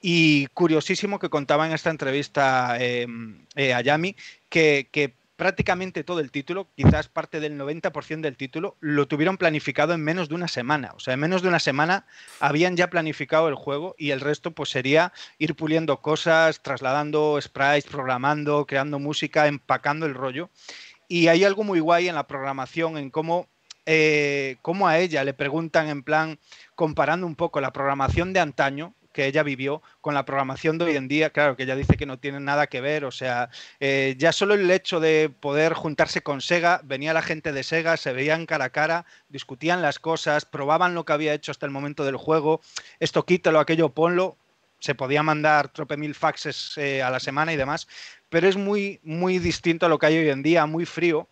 Y 0.00 0.46
curiosísimo 0.48 1.18
que 1.18 1.30
contaba 1.30 1.66
en 1.66 1.72
esta 1.72 1.90
entrevista 1.90 2.76
em, 2.78 3.46
eh, 3.54 3.74
que, 4.48 5.14
prácticamente 5.36 6.02
todo 6.02 6.20
el 6.20 6.30
título, 6.30 6.68
quizás 6.76 7.08
parte 7.08 7.40
del 7.40 7.58
90% 7.58 8.20
del 8.22 8.36
título, 8.36 8.76
lo 8.80 9.06
tuvieron 9.06 9.36
planificado 9.36 9.92
en 9.92 10.02
menos 10.02 10.28
de 10.28 10.34
una 10.34 10.48
semana. 10.48 10.92
O 10.96 11.00
sea, 11.00 11.14
en 11.14 11.20
menos 11.20 11.42
de 11.42 11.48
una 11.48 11.58
semana 11.58 12.06
habían 12.40 12.76
ya 12.76 12.88
planificado 12.88 13.48
el 13.48 13.54
juego 13.54 13.94
y 13.98 14.12
el 14.12 14.20
resto 14.20 14.52
pues 14.52 14.70
sería 14.70 15.12
ir 15.38 15.54
puliendo 15.54 16.00
cosas, 16.00 16.62
trasladando 16.62 17.38
sprites, 17.40 17.84
programando, 17.84 18.66
creando 18.66 18.98
música, 18.98 19.46
empacando 19.46 20.06
el 20.06 20.14
rollo. 20.14 20.48
Y 21.08 21.28
hay 21.28 21.44
algo 21.44 21.64
muy 21.64 21.80
guay 21.80 22.08
en 22.08 22.14
la 22.14 22.26
programación, 22.26 22.96
en 22.96 23.10
cómo 23.10 23.48
eh, 23.86 24.56
cómo 24.62 24.88
a 24.88 24.98
ella 24.98 25.24
le 25.24 25.32
preguntan 25.32 25.88
en 25.88 26.02
plan, 26.02 26.38
comparando 26.74 27.26
un 27.26 27.36
poco 27.36 27.60
la 27.60 27.72
programación 27.72 28.32
de 28.32 28.40
antaño 28.40 28.94
que 29.16 29.26
ella 29.26 29.42
vivió 29.42 29.80
con 30.02 30.12
la 30.12 30.26
programación 30.26 30.76
de 30.76 30.84
hoy 30.84 30.96
en 30.96 31.08
día, 31.08 31.30
claro 31.30 31.56
que 31.56 31.62
ella 31.62 31.74
dice 31.74 31.96
que 31.96 32.04
no 32.04 32.18
tiene 32.18 32.38
nada 32.38 32.66
que 32.66 32.82
ver, 32.82 33.06
o 33.06 33.10
sea, 33.10 33.48
eh, 33.80 34.14
ya 34.18 34.30
solo 34.30 34.52
el 34.52 34.70
hecho 34.70 35.00
de 35.00 35.30
poder 35.40 35.72
juntarse 35.72 36.20
con 36.20 36.42
Sega, 36.42 36.82
venía 36.84 37.14
la 37.14 37.22
gente 37.22 37.52
de 37.52 37.62
Sega, 37.62 37.96
se 37.96 38.12
veían 38.12 38.44
cara 38.44 38.66
a 38.66 38.70
cara, 38.70 39.06
discutían 39.30 39.80
las 39.80 39.98
cosas, 39.98 40.44
probaban 40.44 40.94
lo 40.94 41.06
que 41.06 41.14
había 41.14 41.32
hecho 41.32 41.50
hasta 41.50 41.64
el 41.64 41.72
momento 41.72 42.04
del 42.04 42.18
juego, 42.18 42.60
esto 43.00 43.24
quítalo, 43.24 43.58
aquello 43.58 43.88
ponlo, 43.88 44.36
se 44.80 44.94
podía 44.94 45.22
mandar 45.22 45.70
trope 45.70 45.96
mil 45.96 46.14
faxes 46.14 46.74
eh, 46.76 47.02
a 47.02 47.10
la 47.10 47.18
semana 47.18 47.54
y 47.54 47.56
demás, 47.56 47.88
pero 48.28 48.48
es 48.48 48.56
muy, 48.56 49.00
muy 49.02 49.38
distinto 49.38 49.86
a 49.86 49.88
lo 49.88 49.98
que 49.98 50.06
hay 50.06 50.18
hoy 50.18 50.28
en 50.28 50.42
día, 50.42 50.66
muy 50.66 50.84
frío, 50.84 51.26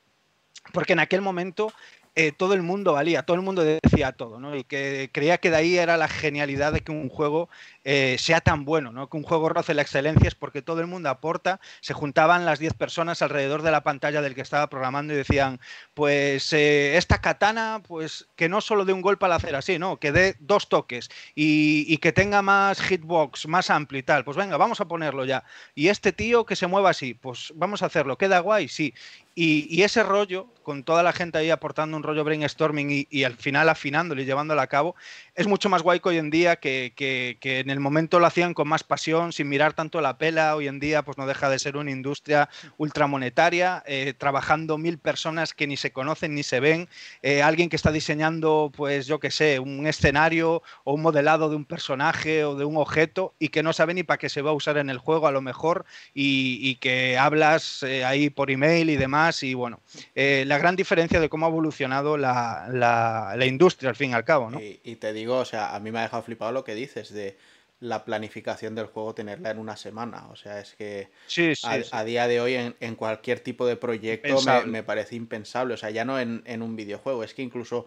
porque 0.73 0.95
en 0.95 1.01
aquel 1.01 1.21
momento 1.21 1.71
eh, 2.17 2.33
todo 2.33 2.55
el 2.55 2.63
mundo 2.63 2.93
valía, 2.93 3.25
todo 3.25 3.37
el 3.37 3.43
mundo 3.43 3.65
decía 3.65 4.13
todo, 4.13 4.39
¿no? 4.41 4.53
Que 4.67 5.11
creía 5.13 5.39
que 5.39 5.51
de 5.51 5.57
ahí 5.57 5.79
era 5.79 5.97
la 5.97 6.09
genialidad 6.09 6.73
de 6.73 6.83
que 6.83 6.93
un 6.93 7.09
juego 7.09 7.49
eh, 7.85 8.17
sea 8.19 8.41
tan 8.41 8.65
bueno, 8.65 8.93
¿no? 8.93 9.09
Que 9.09 9.17
un 9.17 9.23
juego 9.23 9.49
roce 9.49 9.75
la 9.75 9.83
excelencia 9.83 10.29
es 10.29 10.35
porque 10.35 10.63
todo 10.63 10.81
el 10.81 10.87
mundo 10.87 11.11
aporta, 11.11 11.61
se 11.81 11.93
juntaban 11.95 12.45
las 12.47 12.59
10 12.59 12.75
personas 12.75 13.21
alrededor 13.23 13.63
de 13.63 13.71
la 13.71 13.83
pantalla 13.83 14.23
del 14.23 14.35
que 14.35 14.41
estaba 14.41 14.69
programando 14.69 15.13
y 15.13 15.17
decían, 15.17 15.61
pues 15.93 16.53
eh, 16.53 16.97
esta 16.97 17.21
katana, 17.21 17.83
pues 17.87 18.27
que 18.37 18.49
no 18.49 18.61
solo 18.61 18.85
dé 18.85 18.93
un 18.93 19.03
golpe 19.03 19.27
al 19.27 19.33
hacer 19.33 19.55
así, 19.55 19.79
¿no? 19.79 19.99
Que 19.99 20.13
dé 20.13 20.37
dos 20.41 20.69
toques 20.69 21.11
y, 21.35 21.97
que 21.99 22.13
tenga 22.13 22.43
más 22.43 22.81
hitbox, 22.81 23.47
más 23.49 23.71
amplio 23.71 24.01
y 24.01 24.03
tal. 24.03 24.25
Pues 24.25 24.37
venga, 24.37 24.57
vamos 24.57 24.81
a 24.81 24.89
ponerlo 24.89 25.25
ya. 25.25 25.45
Y 25.75 25.89
este 25.89 26.13
tío 26.13 26.45
que 26.45 26.57
se 26.57 26.67
mueva 26.67 26.91
así, 26.91 27.15
pues 27.15 27.53
vamos 27.55 27.83
a 27.83 27.87
hacerlo. 27.87 28.19
¿Queda 28.19 28.41
guay? 28.41 28.69
Sí. 28.69 28.95
Y, 29.37 29.83
ese 29.83 30.03
rollo, 30.05 30.47
con 30.63 30.85
toda 30.85 31.03
la 31.03 31.13
gente 31.13 31.39
ahí 31.39 31.51
aportando 31.51 31.97
un 31.97 32.05
rollo 32.05 32.23
brainstorming 32.23 32.91
y, 32.91 33.07
y 33.11 33.25
al 33.25 33.35
final 33.35 33.69
afinándolo 33.69 34.23
y 34.23 34.25
llevándolo 34.25 34.61
a 34.61 34.69
cabo, 34.69 34.95
es 35.35 35.49
mucho 35.49 35.69
más 35.69 35.83
guay 35.83 35.99
que 35.99 36.11
hoy 36.11 36.19
en 36.19 36.31
día, 36.31 36.57
que, 36.57 36.93
que, 36.95 37.39
que, 37.41 37.59
en 37.59 37.71
el 37.75 37.81
momento 37.81 38.21
lo 38.21 38.27
hacían 38.27 38.55
con 38.55 38.69
más 38.69 38.85
pasión, 38.85 39.33
sin 39.33 39.49
mirar 39.49 39.73
tanto 39.73 40.01
la 40.01 40.17
pela. 40.17 40.57
Hoy 40.57 40.69
en 40.69 40.81
día, 40.81 41.03
pues 41.03 41.19
no 41.19 41.27
deja 41.27 41.51
de 41.51 41.59
ser 41.59 41.77
una 41.77 41.91
industria 41.91 42.49
ultramonetaria, 42.79 43.83
eh, 43.87 44.15
trabajando 44.17 44.79
mil 44.79 44.99
personas 44.99 45.55
que 45.55 45.67
ni 45.67 45.77
se 45.77 45.93
conocen 45.93 46.35
ni 46.35 46.43
se 46.43 46.61
ven, 46.61 46.89
eh, 47.23 47.43
alguien 47.43 47.69
que 47.69 47.77
está 47.77 47.91
diseñando, 47.91 48.73
pues 48.75 49.07
yo 49.07 49.19
qué 49.19 49.31
sé, 49.31 49.59
un 49.59 49.87
escenario 49.87 50.63
o 50.85 50.95
un 50.95 51.03
modelado 51.03 51.49
de 51.49 51.57
un 51.57 51.65
personaje 51.65 52.45
o 52.45 52.55
de 52.55 52.65
un 52.65 52.77
objeto 52.77 53.35
y 53.39 53.49
que 53.49 53.63
no 53.63 53.73
sabe 53.73 53.95
ni 53.95 54.03
para 54.03 54.19
qué 54.19 54.29
se 54.29 54.43
va 54.43 54.51
a 54.51 54.55
usar 54.55 54.79
en 54.79 54.89
el 54.89 54.99
juego 54.99 55.27
a 55.27 55.33
lo 55.33 55.41
mejor 55.41 55.85
y, 56.15 56.77
que 56.77 57.17
hablas 57.19 57.83
eh, 57.83 58.05
ahí 58.05 58.31
por 58.31 58.51
email 58.51 58.91
y 58.91 58.97
demás. 58.97 59.43
Y 59.43 59.55
bueno, 59.55 59.81
eh, 60.15 60.45
la 60.47 60.59
gran 60.59 60.77
diferencia 60.77 61.21
de 61.21 61.29
cómo 61.29 61.47
ha 61.47 61.49
evolucionado 61.49 62.17
la, 62.17 62.69
la, 62.71 63.47
industria 63.47 63.91
al 63.91 63.97
fin 63.97 64.11
y 64.11 64.15
al 64.15 64.25
cabo. 64.25 64.51
¿no? 64.51 64.61
Y, 64.61 64.97
te 64.97 65.13
digo, 65.13 65.39
o 65.39 65.45
sea, 65.45 65.75
a 65.75 65.81
mí 65.81 65.91
me 65.91 65.99
ha 65.99 66.03
dejado 66.03 66.23
flipado 66.23 66.53
lo 66.53 66.65
que 66.65 66.75
dices 66.75 67.13
de 67.13 67.37
la 67.81 68.05
planificación 68.05 68.75
del 68.75 68.87
juego 68.87 69.15
tenerla 69.15 69.51
en 69.51 69.59
una 69.59 69.77
semana. 69.77 70.29
O 70.31 70.37
sea, 70.37 70.61
es 70.61 70.75
que 70.75 71.11
sí, 71.27 71.55
sí, 71.55 71.67
a, 71.67 71.83
sí. 71.83 71.91
a, 71.93 72.05
día 72.05 72.27
de 72.29 72.41
hoy 72.41 72.55
en, 72.55 72.77
en 72.81 72.95
cualquier 72.95 73.41
tipo 73.41 73.67
de 73.67 73.77
proyecto 73.77 74.41
me, 74.43 74.65
me, 74.67 74.83
parece 74.83 75.17
impensable. 75.17 75.75
O 75.75 75.77
sea, 75.77 75.91
ya 75.91 76.05
no 76.05 76.19
en, 76.19 76.43
en, 76.47 76.63
un 76.63 76.77
videojuego, 76.77 77.25
es 77.25 77.35
que 77.35 77.43
incluso 77.43 77.87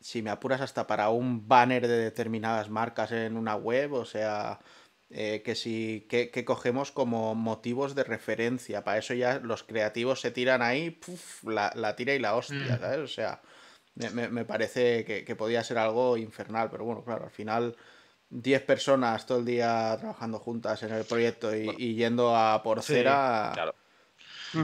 si 0.00 0.22
me 0.22 0.30
apuras 0.30 0.60
hasta 0.60 0.86
para 0.86 1.10
un 1.10 1.46
banner 1.46 1.86
de 1.86 1.98
determinadas 1.98 2.70
marcas 2.70 3.12
en 3.12 3.36
una 3.36 3.54
web, 3.54 3.92
o 3.92 4.04
sea, 4.04 4.60
eh, 5.10 5.42
que 5.44 5.54
si 5.54 6.06
que, 6.08 6.30
que, 6.30 6.44
cogemos 6.44 6.90
como 6.90 7.34
motivos 7.34 7.94
de 7.94 8.04
referencia. 8.04 8.82
Para 8.84 8.98
eso 8.98 9.14
ya 9.14 9.38
los 9.38 9.62
creativos 9.62 10.20
se 10.20 10.30
tiran 10.30 10.62
ahí, 10.62 10.90
puff, 10.90 11.44
la, 11.44 11.72
la, 11.74 11.94
tira 11.96 12.14
y 12.14 12.18
la 12.18 12.34
hostia, 12.34 12.76
mm. 12.76 12.80
¿sabes? 12.80 12.98
O 12.98 13.08
sea 13.08 13.40
me, 13.94 14.28
me 14.28 14.44
parece 14.44 15.04
que, 15.04 15.24
que, 15.24 15.36
podía 15.36 15.64
ser 15.64 15.78
algo 15.78 16.16
infernal, 16.16 16.70
pero 16.70 16.84
bueno, 16.84 17.04
claro, 17.04 17.24
al 17.24 17.30
final 17.30 17.76
10 18.30 18.62
personas 18.62 19.26
todo 19.26 19.38
el 19.38 19.44
día 19.44 19.96
trabajando 19.98 20.38
juntas 20.38 20.82
en 20.84 20.92
el 20.92 21.04
proyecto 21.04 21.54
y, 21.54 21.68
y 21.76 21.94
yendo 21.94 22.34
a 22.36 22.62
por 22.62 22.82
cera. 22.82 23.48
Sí, 23.50 23.54
claro. 23.54 23.74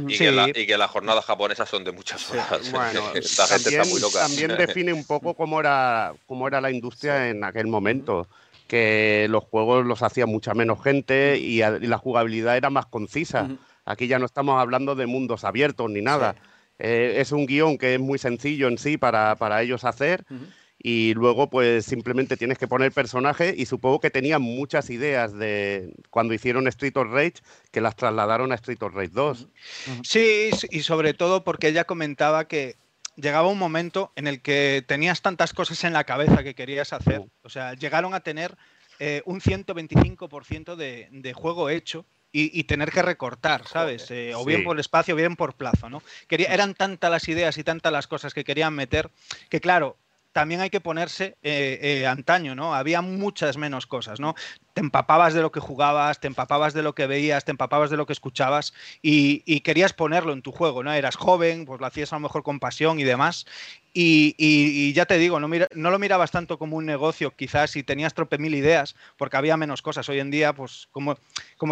Y, 0.08 0.12
sí. 0.12 0.18
que 0.18 0.32
la, 0.32 0.48
y, 0.48 0.66
que 0.66 0.78
las 0.78 0.90
jornadas 0.90 1.24
japonesas 1.24 1.68
son 1.68 1.84
de 1.84 1.92
muchas 1.92 2.30
horas. 2.30 2.46
Sí. 2.62 2.70
Bueno, 2.72 3.02
Esta 3.14 3.46
gente 3.46 3.64
también, 3.64 3.82
está 3.82 3.92
muy 3.92 4.00
loca. 4.00 4.20
También 4.20 4.56
define 4.56 4.92
un 4.92 5.04
poco 5.04 5.34
cómo 5.36 5.60
era, 5.60 6.14
cómo 6.26 6.46
era 6.48 6.60
la 6.60 6.70
industria 6.70 7.24
sí. 7.24 7.30
en 7.30 7.44
aquel 7.44 7.66
momento. 7.66 8.28
Que 8.68 9.28
los 9.30 9.44
juegos 9.44 9.86
los 9.86 10.02
hacía 10.02 10.26
mucha 10.26 10.52
menos 10.52 10.82
gente 10.82 11.38
y, 11.38 11.62
a, 11.62 11.78
y 11.80 11.86
la 11.86 11.98
jugabilidad 11.98 12.56
era 12.56 12.68
más 12.68 12.86
concisa. 12.86 13.44
Uh 13.44 13.48
-huh. 13.52 13.58
Aquí 13.84 14.08
ya 14.08 14.18
no 14.18 14.26
estamos 14.26 14.60
hablando 14.60 14.96
de 14.96 15.06
mundos 15.06 15.44
abiertos 15.44 15.88
ni 15.88 16.02
nada. 16.02 16.32
Sí. 16.32 16.40
Eh, 16.80 17.14
es 17.18 17.30
un 17.30 17.46
guion 17.46 17.78
que 17.78 17.94
es 17.94 18.00
muy 18.00 18.18
sencillo 18.18 18.66
en 18.66 18.78
sí 18.78 18.96
para, 18.96 19.36
para 19.36 19.62
ellos 19.62 19.84
hacer. 19.84 20.24
Uh 20.28 20.34
-huh. 20.34 20.46
Y 20.88 21.14
luego, 21.14 21.50
pues 21.50 21.84
simplemente 21.84 22.36
tienes 22.36 22.58
que 22.58 22.68
poner 22.68 22.92
personajes. 22.92 23.58
Y 23.58 23.66
supongo 23.66 23.98
que 23.98 24.08
tenían 24.08 24.40
muchas 24.40 24.88
ideas 24.88 25.36
de 25.36 25.92
cuando 26.10 26.32
hicieron 26.32 26.68
Street 26.68 26.96
of 26.96 27.08
Rage 27.10 27.42
que 27.72 27.80
las 27.80 27.96
trasladaron 27.96 28.52
a 28.52 28.54
Street 28.54 28.80
of 28.82 28.94
Rage 28.94 29.10
2. 29.12 29.40
Uh 29.40 29.46
-huh. 29.90 30.00
Sí, 30.04 30.50
y 30.70 30.82
sobre 30.84 31.12
todo 31.12 31.42
porque 31.42 31.66
ella 31.66 31.86
comentaba 31.86 32.46
que 32.46 32.76
llegaba 33.16 33.48
un 33.48 33.58
momento 33.58 34.12
en 34.14 34.28
el 34.28 34.40
que 34.42 34.84
tenías 34.86 35.22
tantas 35.22 35.52
cosas 35.52 35.82
en 35.82 35.92
la 35.92 36.04
cabeza 36.04 36.44
que 36.44 36.54
querías 36.54 36.92
hacer. 36.92 37.24
O 37.42 37.48
sea, 37.48 37.74
llegaron 37.74 38.14
a 38.14 38.20
tener 38.20 38.56
eh, 39.00 39.22
un 39.24 39.40
125% 39.40 40.76
de, 40.76 41.08
de 41.10 41.32
juego 41.32 41.68
hecho 41.68 42.06
y, 42.30 42.56
y, 42.56 42.62
tener 42.62 42.92
que 42.92 43.02
recortar, 43.02 43.66
¿sabes? 43.66 44.08
Eh, 44.12 44.36
o 44.36 44.44
bien 44.44 44.60
sí. 44.60 44.64
por 44.64 44.78
espacio, 44.78 45.14
o 45.14 45.16
bien 45.16 45.34
por 45.34 45.54
plazo, 45.54 45.90
¿no? 45.90 46.00
Quería, 46.28 46.54
eran 46.54 46.74
tantas 46.74 47.10
las 47.10 47.26
ideas 47.26 47.58
y 47.58 47.64
tantas 47.64 47.92
las 47.92 48.06
cosas 48.06 48.34
que 48.34 48.44
querían 48.44 48.72
meter 48.72 49.10
que, 49.48 49.60
claro, 49.60 49.96
también 50.36 50.60
hay 50.60 50.68
que 50.68 50.82
ponerse 50.82 51.38
eh, 51.42 51.78
eh, 51.80 52.06
antaño, 52.06 52.54
¿no? 52.54 52.74
Había 52.74 53.00
muchas 53.00 53.56
menos 53.56 53.86
cosas, 53.86 54.20
¿no? 54.20 54.34
Te 54.76 54.80
empapabas 54.80 55.32
de 55.32 55.40
lo 55.40 55.50
que 55.50 55.58
jugabas, 55.58 56.20
te 56.20 56.26
empapabas 56.26 56.74
de 56.74 56.82
lo 56.82 56.94
que 56.94 57.06
veías, 57.06 57.46
te 57.46 57.50
empapabas 57.50 57.88
de 57.88 57.96
lo 57.96 58.04
que 58.04 58.12
escuchabas 58.12 58.74
y, 59.00 59.40
querías 59.60 59.94
ponerlo 59.94 60.34
en 60.34 60.42
tu 60.42 60.52
juego, 60.52 60.82
¿no? 60.82 60.92
Eras 60.92 61.16
joven, 61.16 61.64
pues 61.64 61.80
lo 61.80 61.86
hacías 61.86 62.12
a 62.12 62.16
lo 62.16 62.20
mejor 62.20 62.42
con 62.42 62.60
pasión 62.60 63.00
y 63.00 63.04
demás. 63.04 63.46
Y, 63.94 64.92
ya 64.92 65.06
te 65.06 65.16
digo, 65.16 65.40
no, 65.40 65.48
lo 65.48 65.98
mirabas 65.98 66.30
tanto 66.30 66.58
como 66.58 66.76
un 66.76 66.84
negocio, 66.84 67.34
quizás 67.34 67.70
si 67.70 67.82
tenías 67.84 68.12
trope 68.12 68.36
mil 68.36 68.54
ideas, 68.54 68.94
porque 69.16 69.38
había 69.38 69.56
menos 69.56 69.80
cosas. 69.80 70.06
Hoy 70.10 70.20
en 70.20 70.30
día, 70.30 70.52
pues 70.52 70.90
como, 70.92 71.16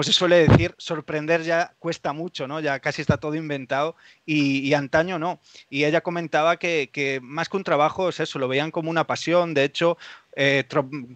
se 0.02 0.12
suele 0.14 0.48
decir, 0.48 0.74
sorprender 0.78 1.42
ya 1.42 1.74
cuesta 1.78 2.14
mucho, 2.14 2.48
¿no? 2.48 2.60
Ya 2.60 2.80
casi 2.80 3.02
está 3.02 3.18
todo 3.18 3.34
inventado 3.34 3.96
y, 4.24 4.60
y 4.60 4.72
antaño 4.72 5.18
no. 5.18 5.40
Y 5.68 5.84
ella 5.84 6.00
comentaba 6.00 6.56
que, 6.56 6.88
que, 6.90 7.20
más 7.22 7.50
que 7.50 7.58
un 7.58 7.64
trabajo 7.64 8.08
es 8.08 8.18
eso, 8.18 8.38
lo 8.38 8.48
veían 8.48 8.70
como 8.70 8.88
una 8.88 9.06
pasión. 9.06 9.52
De 9.52 9.64
hecho, 9.64 9.98
eh, 10.36 10.64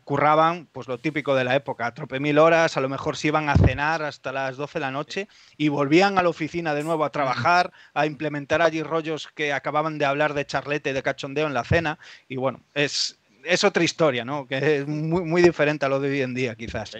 curraban, 0.04 0.68
pues 0.72 0.86
lo 0.88 0.98
típico 0.98 1.34
de 1.34 1.44
la 1.44 1.56
época, 1.56 1.92
trope 1.92 2.20
mil 2.20 2.38
horas, 2.38 2.76
a 2.76 2.80
lo 2.80 2.88
mejor 2.88 3.16
se 3.16 3.28
iban 3.28 3.48
a 3.48 3.56
cenar 3.56 4.02
hasta 4.02 4.32
las 4.32 4.56
12 4.56 4.78
de 4.78 4.80
la 4.80 4.90
noche 4.90 5.28
y 5.56 5.68
volvían 5.68 6.18
a 6.18 6.22
la 6.22 6.28
oficina 6.28 6.74
de 6.74 6.84
nuevo 6.84 7.04
a 7.04 7.10
trabajar, 7.10 7.72
a 7.94 8.06
implementar 8.06 8.62
allí 8.62 8.82
rollos 8.82 9.28
que 9.34 9.52
acababan 9.52 9.98
de 9.98 10.04
hablar 10.04 10.34
de 10.34 10.46
charlete, 10.46 10.92
de 10.92 11.02
cachondeo 11.02 11.46
en 11.46 11.54
la 11.54 11.64
cena, 11.64 11.98
y 12.28 12.36
bueno, 12.36 12.60
es, 12.74 13.18
es 13.44 13.64
otra 13.64 13.82
historia, 13.82 14.24
¿no? 14.24 14.46
Que 14.46 14.78
es 14.78 14.86
muy, 14.86 15.24
muy 15.24 15.42
diferente 15.42 15.86
a 15.86 15.88
lo 15.88 16.00
de 16.00 16.10
hoy 16.10 16.22
en 16.22 16.34
día, 16.34 16.54
quizás. 16.54 16.96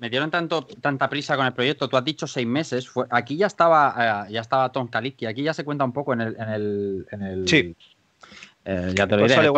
me 0.00 0.10
dieron 0.10 0.30
tanto, 0.30 0.66
tanta 0.66 1.08
prisa 1.08 1.36
con 1.36 1.46
el 1.46 1.52
proyecto. 1.52 1.88
Tú 1.88 1.96
has 1.96 2.04
dicho 2.04 2.26
seis 2.26 2.46
meses. 2.46 2.88
Fue, 2.88 3.06
aquí 3.10 3.36
ya 3.36 3.46
estaba, 3.46 4.26
eh, 4.28 4.32
ya 4.32 4.40
estaba 4.40 4.72
Tom 4.72 4.88
Kalicki. 4.88 5.26
Aquí 5.26 5.42
ya 5.42 5.54
se 5.54 5.64
cuenta 5.64 5.84
un 5.84 5.92
poco 5.92 6.12
en 6.12 6.22
el, 6.22 6.36
en 6.38 6.48
el, 6.48 7.06
en 7.10 7.22
el 7.22 7.48
sí. 7.48 7.76
Eh, 8.64 8.92
ya 8.94 9.06
te 9.06 9.16
lo 9.16 9.26
diré. 9.26 9.50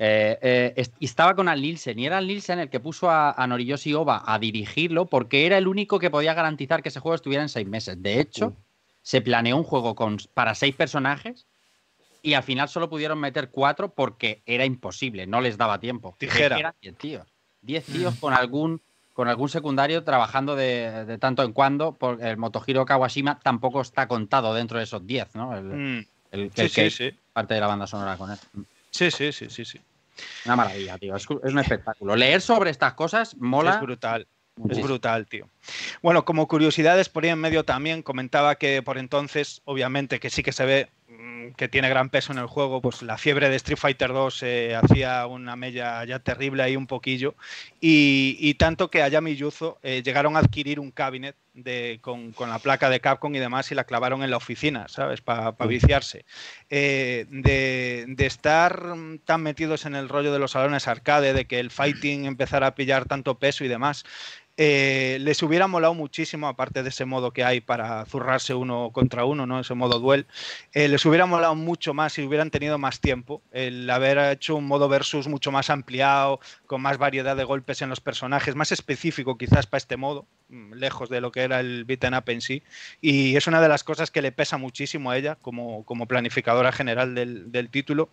Eh, 0.00 0.38
eh, 0.76 0.86
estaba 1.00 1.34
con 1.34 1.48
Al 1.48 1.60
Nielsen 1.60 1.98
y 1.98 2.06
era 2.06 2.18
Al 2.18 2.28
Nielsen 2.28 2.60
el 2.60 2.70
que 2.70 2.78
puso 2.78 3.10
a, 3.10 3.32
a 3.32 3.46
Noriyoshi 3.48 3.94
Oba 3.94 4.22
a 4.24 4.38
dirigirlo 4.38 5.06
porque 5.06 5.44
era 5.44 5.58
el 5.58 5.66
único 5.66 5.98
que 5.98 6.08
podía 6.08 6.34
garantizar 6.34 6.82
que 6.82 6.90
ese 6.90 7.00
juego 7.00 7.16
estuviera 7.16 7.42
en 7.42 7.48
seis 7.48 7.66
meses. 7.66 8.00
De 8.00 8.20
hecho, 8.20 8.46
uh. 8.46 8.56
se 9.02 9.20
planeó 9.20 9.56
un 9.56 9.64
juego 9.64 9.96
con, 9.96 10.18
para 10.34 10.54
seis 10.54 10.76
personajes 10.76 11.46
y 12.22 12.34
al 12.34 12.44
final 12.44 12.68
solo 12.68 12.88
pudieron 12.88 13.18
meter 13.18 13.50
cuatro 13.50 13.88
porque 13.88 14.40
era 14.46 14.64
imposible, 14.64 15.26
no 15.26 15.40
les 15.40 15.56
daba 15.56 15.80
tiempo. 15.80 16.14
Tijera. 16.16 16.58
Eran 16.58 16.74
diez 16.80 16.96
tíos. 16.96 17.26
Diez 17.60 17.84
tíos 17.84 18.14
con 18.20 18.34
algún 18.34 18.80
con 19.14 19.26
algún 19.26 19.48
secundario 19.48 20.04
trabajando 20.04 20.54
de, 20.54 21.04
de, 21.04 21.18
tanto 21.18 21.42
en 21.42 21.52
cuando. 21.52 21.90
Por 21.90 22.22
el 22.22 22.36
Motohiro 22.36 22.86
Kawashima 22.86 23.40
tampoco 23.40 23.80
está 23.80 24.06
contado 24.06 24.54
dentro 24.54 24.78
de 24.78 24.84
esos 24.84 25.04
diez, 25.04 25.34
¿no? 25.34 25.56
El, 25.56 25.64
mm. 25.64 26.06
el, 26.30 26.40
el, 26.40 26.50
sí, 26.50 26.70
que 26.72 26.88
sí, 26.88 27.10
sí. 27.10 27.18
parte 27.32 27.54
de 27.54 27.60
la 27.60 27.66
banda 27.66 27.88
sonora 27.88 28.16
con 28.16 28.30
él. 28.30 28.38
Sí, 28.90 29.10
sí, 29.10 29.32
sí, 29.32 29.50
sí, 29.50 29.64
sí. 29.64 29.80
Una 30.44 30.56
maravilla, 30.56 30.98
tío. 30.98 31.16
Es, 31.16 31.22
es, 31.22 31.52
un 31.52 31.58
espectáculo. 31.58 32.16
Leer 32.16 32.40
sobre 32.40 32.70
estas 32.70 32.94
cosas 32.94 33.36
mola. 33.36 33.72
Es 33.74 33.80
brutal. 33.80 34.26
Es 34.68 34.82
brutal, 34.82 35.26
tío. 35.26 35.48
Bueno, 36.02 36.24
como 36.24 36.48
curiosidades, 36.48 37.08
por 37.08 37.24
ahí 37.24 37.30
en 37.30 37.38
medio 37.38 37.64
también 37.64 38.02
comentaba 38.02 38.56
que 38.56 38.82
por 38.82 38.98
entonces, 38.98 39.62
obviamente, 39.64 40.18
que 40.18 40.30
sí 40.30 40.42
que 40.42 40.52
se 40.52 40.64
ve 40.64 40.90
que 41.56 41.68
tiene 41.68 41.88
gran 41.88 42.10
peso 42.10 42.32
en 42.32 42.38
el 42.38 42.46
juego, 42.46 42.80
pues 42.80 43.02
la 43.02 43.18
fiebre 43.18 43.48
de 43.48 43.56
Street 43.56 43.78
Fighter 43.78 44.12
2 44.12 44.42
eh, 44.42 44.76
hacía 44.76 45.26
una 45.26 45.56
mella 45.56 46.04
ya 46.04 46.18
terrible 46.18 46.62
ahí 46.62 46.76
un 46.76 46.86
poquillo. 46.86 47.34
Y, 47.80 48.36
y 48.40 48.54
tanto 48.54 48.90
que 48.90 49.02
Ayami 49.02 49.36
Yuzo 49.36 49.78
eh, 49.82 50.02
llegaron 50.04 50.36
a 50.36 50.40
adquirir 50.40 50.80
un 50.80 50.90
cabinet 50.90 51.36
de, 51.54 51.98
con, 52.00 52.32
con, 52.32 52.50
la 52.50 52.58
placa 52.58 52.88
de 52.88 53.00
Capcom 53.00 53.34
y 53.34 53.38
demás 53.38 53.70
y 53.72 53.74
la 53.74 53.84
clavaron 53.84 54.22
en 54.22 54.30
la 54.30 54.36
oficina, 54.36 54.86
¿sabes? 54.88 55.20
Para 55.20 55.52
pa 55.52 55.66
viciarse. 55.66 56.24
Eh, 56.70 57.26
de, 57.30 58.04
de, 58.08 58.26
estar 58.26 58.94
tan 59.24 59.42
metidos 59.42 59.86
en 59.86 59.94
el 59.94 60.08
rollo 60.08 60.32
de 60.32 60.38
los 60.38 60.52
salones 60.52 60.88
arcade, 60.88 61.32
de 61.32 61.46
que 61.46 61.58
el 61.58 61.70
fighting 61.70 62.26
empezara 62.26 62.68
a 62.68 62.74
pillar 62.74 63.06
tanto 63.06 63.38
peso 63.38 63.64
y 63.64 63.68
demás, 63.68 64.04
eh, 64.60 65.18
les 65.20 65.40
hubiera 65.44 65.68
molado 65.68 65.94
muchísimo, 65.94 66.48
aparte 66.48 66.82
de 66.82 66.88
ese 66.88 67.04
modo 67.04 67.30
que 67.30 67.44
hay 67.44 67.60
para 67.60 68.04
zurrarse 68.06 68.54
uno 68.54 68.90
contra 68.92 69.24
uno, 69.24 69.46
¿no? 69.46 69.60
ese 69.60 69.74
modo 69.74 70.00
duel, 70.00 70.26
eh, 70.72 70.88
les 70.88 71.06
hubiera 71.06 71.26
molado 71.26 71.54
mucho 71.54 71.94
más 71.94 72.14
si 72.14 72.22
hubieran 72.22 72.50
tenido 72.50 72.76
más 72.76 72.98
tiempo, 72.98 73.40
el 73.52 73.88
haber 73.88 74.18
hecho 74.32 74.56
un 74.56 74.66
modo 74.66 74.88
versus 74.88 75.28
mucho 75.28 75.52
más 75.52 75.70
ampliado, 75.70 76.40
con 76.66 76.82
más 76.82 76.98
variedad 76.98 77.36
de 77.36 77.44
golpes 77.44 77.82
en 77.82 77.88
los 77.88 78.00
personajes, 78.00 78.56
más 78.56 78.72
específico 78.72 79.38
quizás 79.38 79.68
para 79.68 79.78
este 79.78 79.96
modo, 79.96 80.26
lejos 80.48 81.08
de 81.08 81.20
lo 81.20 81.32
que 81.32 81.42
era 81.42 81.60
el 81.60 81.84
beaten 81.84 82.14
up 82.14 82.24
en 82.28 82.40
sí, 82.40 82.62
y 83.00 83.36
es 83.36 83.46
una 83.46 83.60
de 83.60 83.68
las 83.68 83.84
cosas 83.84 84.10
que 84.10 84.22
le 84.22 84.32
pesa 84.32 84.56
muchísimo 84.58 85.10
a 85.10 85.16
ella 85.18 85.36
como, 85.36 85.84
como 85.84 86.06
planificadora 86.06 86.72
general 86.72 87.14
del, 87.14 87.52
del 87.52 87.68
título. 87.70 88.10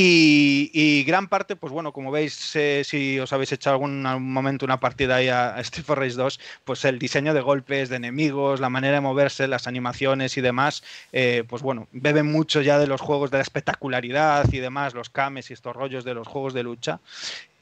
Y, 0.00 1.02
gran 1.04 1.26
parte, 1.26 1.56
pues 1.56 1.72
bueno, 1.72 1.92
como 1.92 2.12
veis, 2.12 2.54
eh, 2.54 2.82
si 2.84 3.18
os 3.18 3.32
habéis 3.32 3.50
echado 3.50 3.74
algún 3.74 4.02
momento 4.32 4.64
una 4.64 4.78
partida 4.78 5.16
ahí 5.16 5.28
a, 5.28 5.56
a 5.56 5.60
Street 5.60 5.88
Race 5.88 6.16
2, 6.16 6.38
pues 6.64 6.84
el 6.84 7.00
diseño 7.00 7.34
de 7.34 7.40
golpes, 7.40 7.88
de 7.88 7.96
enemigos, 7.96 8.60
la 8.60 8.68
manera 8.70 8.94
de 8.94 9.00
moverse, 9.00 9.48
las 9.48 9.66
animaciones 9.66 10.36
y 10.36 10.40
demás, 10.40 10.84
eh, 11.12 11.42
pues 11.48 11.62
bueno, 11.62 11.88
beben 11.90 12.30
mucho 12.30 12.62
ya 12.62 12.78
de 12.78 12.86
los 12.86 13.00
juegos 13.00 13.32
de 13.32 13.38
la 13.38 13.42
espectacularidad 13.42 14.52
y 14.52 14.58
demás, 14.58 14.94
los 14.94 15.10
cames 15.10 15.50
y 15.50 15.54
estos 15.54 15.74
rollos 15.74 16.04
de 16.04 16.14
los 16.14 16.28
juegos 16.28 16.54
de 16.54 16.62
lucha. 16.62 17.00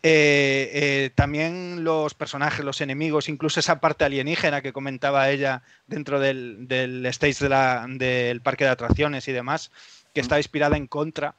Eh, 0.09 1.11
también 1.17 1.83
los 1.83 2.15
personajes, 2.15 2.65
los 2.65 2.81
enemigos, 2.81 3.29
incluso 3.29 3.59
esa 3.59 3.81
parte 3.81 4.05
alienígena 4.05 4.63
que 4.63 4.73
comentaba 4.73 5.31
ella 5.31 5.63
dentro 5.89 6.21
del, 6.21 7.05
stage 7.07 7.49
del 7.49 8.41
parque 8.41 8.63
de 8.63 8.71
atracciones 8.71 9.27
y 9.27 9.33
demás, 9.33 9.73
que 10.15 10.21
está 10.21 10.37
inspirada 10.39 10.77
en 10.77 10.87
contra, 10.87 11.35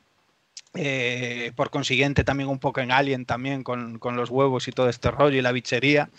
eh, 0.73 1.53
por 1.55 1.69
consiguiente, 1.69 2.25
también 2.25 2.49
un 2.49 2.59
poco 2.59 2.81
en 2.81 2.91
Alien, 2.91 3.25
también 3.25 3.63
con, 3.63 4.01
los 4.01 4.29
huevos 4.29 4.67
y 4.67 4.73
todo 4.73 4.89
este 4.89 5.11
rollo 5.11 5.37
y 5.37 5.41
la 5.41 5.53
bichería. 5.53 6.09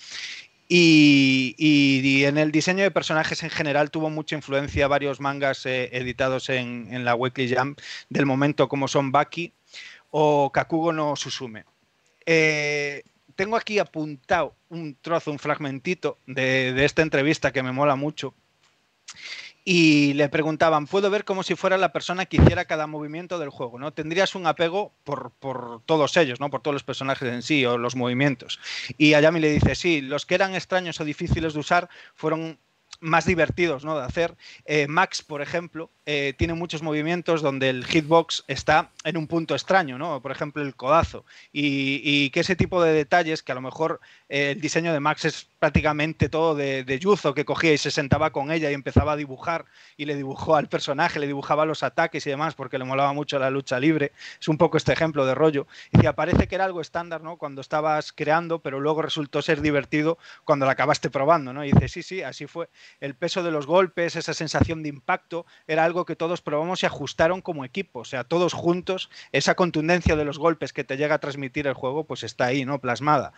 Y, 0.70 2.24
en 2.24 2.38
el 2.38 2.50
diseño 2.50 2.82
de 2.82 2.90
personajes 2.90 3.42
en 3.42 3.50
general 3.50 3.90
tuvo 3.90 4.08
mucha 4.08 4.36
influencia 4.36 4.88
varios 4.88 5.20
mangas 5.20 5.66
eh, 5.66 5.90
editados 5.92 6.48
en, 6.48 6.88
en, 6.92 7.04
la 7.04 7.14
Weekly 7.14 7.54
Jump 7.54 7.78
del 8.08 8.24
momento, 8.24 8.68
como 8.68 8.88
son 8.88 9.12
Baki 9.12 9.52
o 10.10 10.50
Kakugo 10.50 10.94
no 10.94 11.14
Susume. 11.14 11.64
Eh, 12.30 13.04
tengo 13.36 13.56
aquí 13.56 13.78
apuntado 13.78 14.54
un 14.68 14.98
trozo, 15.00 15.30
un 15.30 15.38
fragmentito 15.38 16.18
de, 16.26 16.84
esta 16.84 17.00
entrevista 17.00 17.52
que 17.52 17.62
me 17.62 17.72
mola 17.72 17.96
mucho 17.96 18.34
y 19.64 20.12
le 20.12 20.28
preguntaban, 20.28 20.86
puedo 20.86 21.08
ver 21.08 21.24
como 21.24 21.42
si 21.42 21.54
fuera 21.54 21.78
la 21.78 21.90
persona 21.90 22.26
que 22.26 22.36
hiciera 22.36 22.66
cada 22.66 22.86
movimiento 22.86 23.38
del 23.38 23.48
juego, 23.48 23.78
¿no? 23.78 23.94
Tendrías 23.94 24.34
un 24.34 24.46
apego 24.46 24.92
por, 25.04 25.30
por, 25.38 25.80
todos 25.86 26.18
ellos, 26.18 26.38
¿no? 26.38 26.50
Por 26.50 26.60
todos 26.60 26.74
los 26.74 26.84
personajes 26.84 27.32
en 27.32 27.40
sí 27.40 27.64
o 27.64 27.78
los 27.78 27.96
movimientos. 27.96 28.60
Y 28.98 29.14
Ayami 29.14 29.40
le 29.40 29.50
dice, 29.50 29.74
sí, 29.74 30.02
los 30.02 30.26
que 30.26 30.34
eran 30.34 30.54
extraños 30.54 31.00
o 31.00 31.04
difíciles 31.06 31.54
de 31.54 31.60
usar 31.60 31.88
fueron 32.14 32.58
más 33.00 33.26
divertidos 33.26 33.84
¿no? 33.84 33.98
de 33.98 34.04
hacer. 34.04 34.36
Eh, 34.64 34.86
Max, 34.88 35.22
por 35.22 35.42
ejemplo, 35.42 35.90
eh, 36.06 36.34
tiene 36.36 36.54
muchos 36.54 36.82
movimientos 36.82 37.42
donde 37.42 37.70
el 37.70 37.84
hitbox 37.84 38.44
está 38.48 38.90
en 39.04 39.16
un 39.16 39.26
punto 39.26 39.54
extraño, 39.54 39.98
¿no? 39.98 40.20
por 40.22 40.32
ejemplo 40.32 40.62
el 40.62 40.74
codazo, 40.74 41.24
y, 41.52 42.30
que 42.30 42.40
ese 42.40 42.56
tipo 42.56 42.82
de 42.82 42.92
detalles, 42.92 43.42
que 43.42 43.52
a 43.52 43.54
lo 43.54 43.60
mejor 43.60 44.00
eh, 44.28 44.52
el 44.52 44.60
diseño 44.60 44.92
de 44.92 45.00
Max 45.00 45.24
es 45.24 45.48
prácticamente 45.58 46.28
todo 46.28 46.54
de, 46.54 46.98
Yuzo, 47.00 47.34
que 47.34 47.44
cogía 47.44 47.72
y 47.72 47.78
se 47.78 47.90
sentaba 47.90 48.30
con 48.30 48.50
ella 48.50 48.70
y 48.70 48.74
empezaba 48.74 49.12
a 49.12 49.16
dibujar, 49.16 49.64
y 49.96 50.04
le 50.04 50.14
dibujó 50.16 50.56
al 50.56 50.68
personaje, 50.68 51.18
le 51.18 51.26
dibujaba 51.26 51.64
los 51.64 51.82
ataques 51.82 52.26
y 52.26 52.30
demás, 52.30 52.54
porque 52.54 52.78
le 52.78 52.84
molaba 52.84 53.12
mucho 53.12 53.38
la 53.38 53.50
lucha 53.50 53.78
libre. 53.78 54.12
Es 54.40 54.48
un 54.48 54.58
poco 54.58 54.76
este 54.76 54.92
ejemplo 54.92 55.26
de 55.26 55.34
rollo. 55.34 55.66
Y 55.92 56.08
parece 56.12 56.48
que 56.48 56.54
era 56.54 56.64
algo 56.64 56.80
estándar 56.80 57.22
¿no? 57.22 57.36
cuando 57.36 57.60
estabas 57.60 58.12
creando, 58.12 58.60
pero 58.60 58.80
luego 58.80 59.02
resultó 59.02 59.42
ser 59.42 59.60
divertido 59.60 60.18
cuando 60.44 60.66
la 60.66 60.72
acabaste 60.72 61.10
probando. 61.10 61.52
¿no? 61.52 61.64
Y 61.64 61.72
dice, 61.72 61.88
sí, 61.88 62.02
sí, 62.02 62.22
así 62.22 62.46
fue 62.46 62.68
el 63.00 63.14
peso 63.14 63.42
de 63.42 63.50
los 63.50 63.66
golpes, 63.66 64.16
esa 64.16 64.34
sensación 64.34 64.82
de 64.82 64.88
impacto, 64.88 65.46
era 65.66 65.84
algo 65.84 66.04
que 66.04 66.16
todos 66.16 66.40
probamos 66.40 66.82
y 66.82 66.86
ajustaron 66.86 67.40
como 67.40 67.64
equipo, 67.64 68.00
o 68.00 68.04
sea, 68.04 68.24
todos 68.24 68.52
juntos, 68.52 69.10
esa 69.32 69.54
contundencia 69.54 70.16
de 70.16 70.24
los 70.24 70.38
golpes 70.38 70.72
que 70.72 70.84
te 70.84 70.96
llega 70.96 71.16
a 71.16 71.18
transmitir 71.18 71.66
el 71.66 71.74
juego, 71.74 72.04
pues 72.04 72.22
está 72.22 72.46
ahí, 72.46 72.64
¿no? 72.64 72.80
Plasmada. 72.80 73.32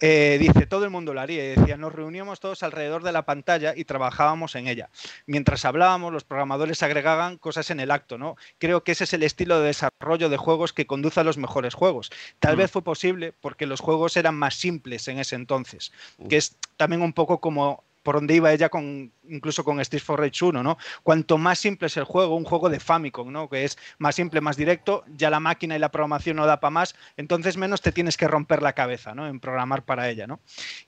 Eh, 0.00 0.36
dice, 0.40 0.66
todo 0.66 0.84
el 0.84 0.90
mundo 0.90 1.14
lo 1.14 1.20
haría, 1.20 1.54
y 1.54 1.65
nos 1.76 1.92
reuníamos 1.92 2.38
todos 2.38 2.62
alrededor 2.62 3.02
de 3.02 3.12
la 3.12 3.26
pantalla 3.26 3.74
y 3.76 3.84
trabajábamos 3.84 4.54
en 4.54 4.68
ella. 4.68 4.90
Mientras 5.26 5.64
hablábamos, 5.64 6.12
los 6.12 6.24
programadores 6.24 6.82
agregaban 6.82 7.38
cosas 7.38 7.70
en 7.70 7.80
el 7.80 7.90
acto, 7.90 8.18
¿no? 8.18 8.36
Creo 8.58 8.84
que 8.84 8.92
ese 8.92 9.04
es 9.04 9.12
el 9.12 9.24
estilo 9.24 9.58
de 9.58 9.66
desarrollo 9.66 10.28
de 10.28 10.36
juegos 10.36 10.72
que 10.72 10.86
conduce 10.86 11.18
a 11.18 11.24
los 11.24 11.38
mejores 11.38 11.74
juegos. 11.74 12.12
Tal 12.38 12.54
mm. 12.54 12.58
vez 12.58 12.70
fue 12.70 12.82
posible 12.82 13.32
porque 13.40 13.66
los 13.66 13.80
juegos 13.80 14.16
eran 14.16 14.36
más 14.36 14.54
simples 14.54 15.08
en 15.08 15.18
ese 15.18 15.34
entonces, 15.34 15.92
que 16.28 16.36
es 16.36 16.56
también 16.76 17.02
un 17.02 17.12
poco 17.12 17.40
como 17.40 17.82
por 18.06 18.14
donde 18.14 18.36
iba 18.36 18.52
ella 18.52 18.68
con 18.68 19.12
incluso 19.28 19.64
con 19.64 19.80
Street 19.80 20.00
for 20.00 20.20
Rage 20.20 20.44
1, 20.44 20.62
¿no? 20.62 20.78
Cuanto 21.02 21.38
más 21.38 21.58
simple 21.58 21.88
es 21.88 21.96
el 21.96 22.04
juego, 22.04 22.36
un 22.36 22.44
juego 22.44 22.68
de 22.68 22.78
Famicom, 22.78 23.32
¿no? 23.32 23.50
Que 23.50 23.64
es 23.64 23.76
más 23.98 24.14
simple, 24.14 24.40
más 24.40 24.56
directo, 24.56 25.02
ya 25.08 25.28
la 25.28 25.40
máquina 25.40 25.74
y 25.74 25.80
la 25.80 25.90
programación 25.90 26.36
no 26.36 26.46
da 26.46 26.60
para 26.60 26.70
más, 26.70 26.94
entonces 27.16 27.56
menos 27.56 27.80
te 27.80 27.90
tienes 27.90 28.16
que 28.16 28.28
romper 28.28 28.62
la 28.62 28.74
cabeza, 28.74 29.12
¿no? 29.12 29.26
En 29.26 29.40
programar 29.40 29.84
para 29.84 30.08
ella, 30.08 30.28
¿no? 30.28 30.38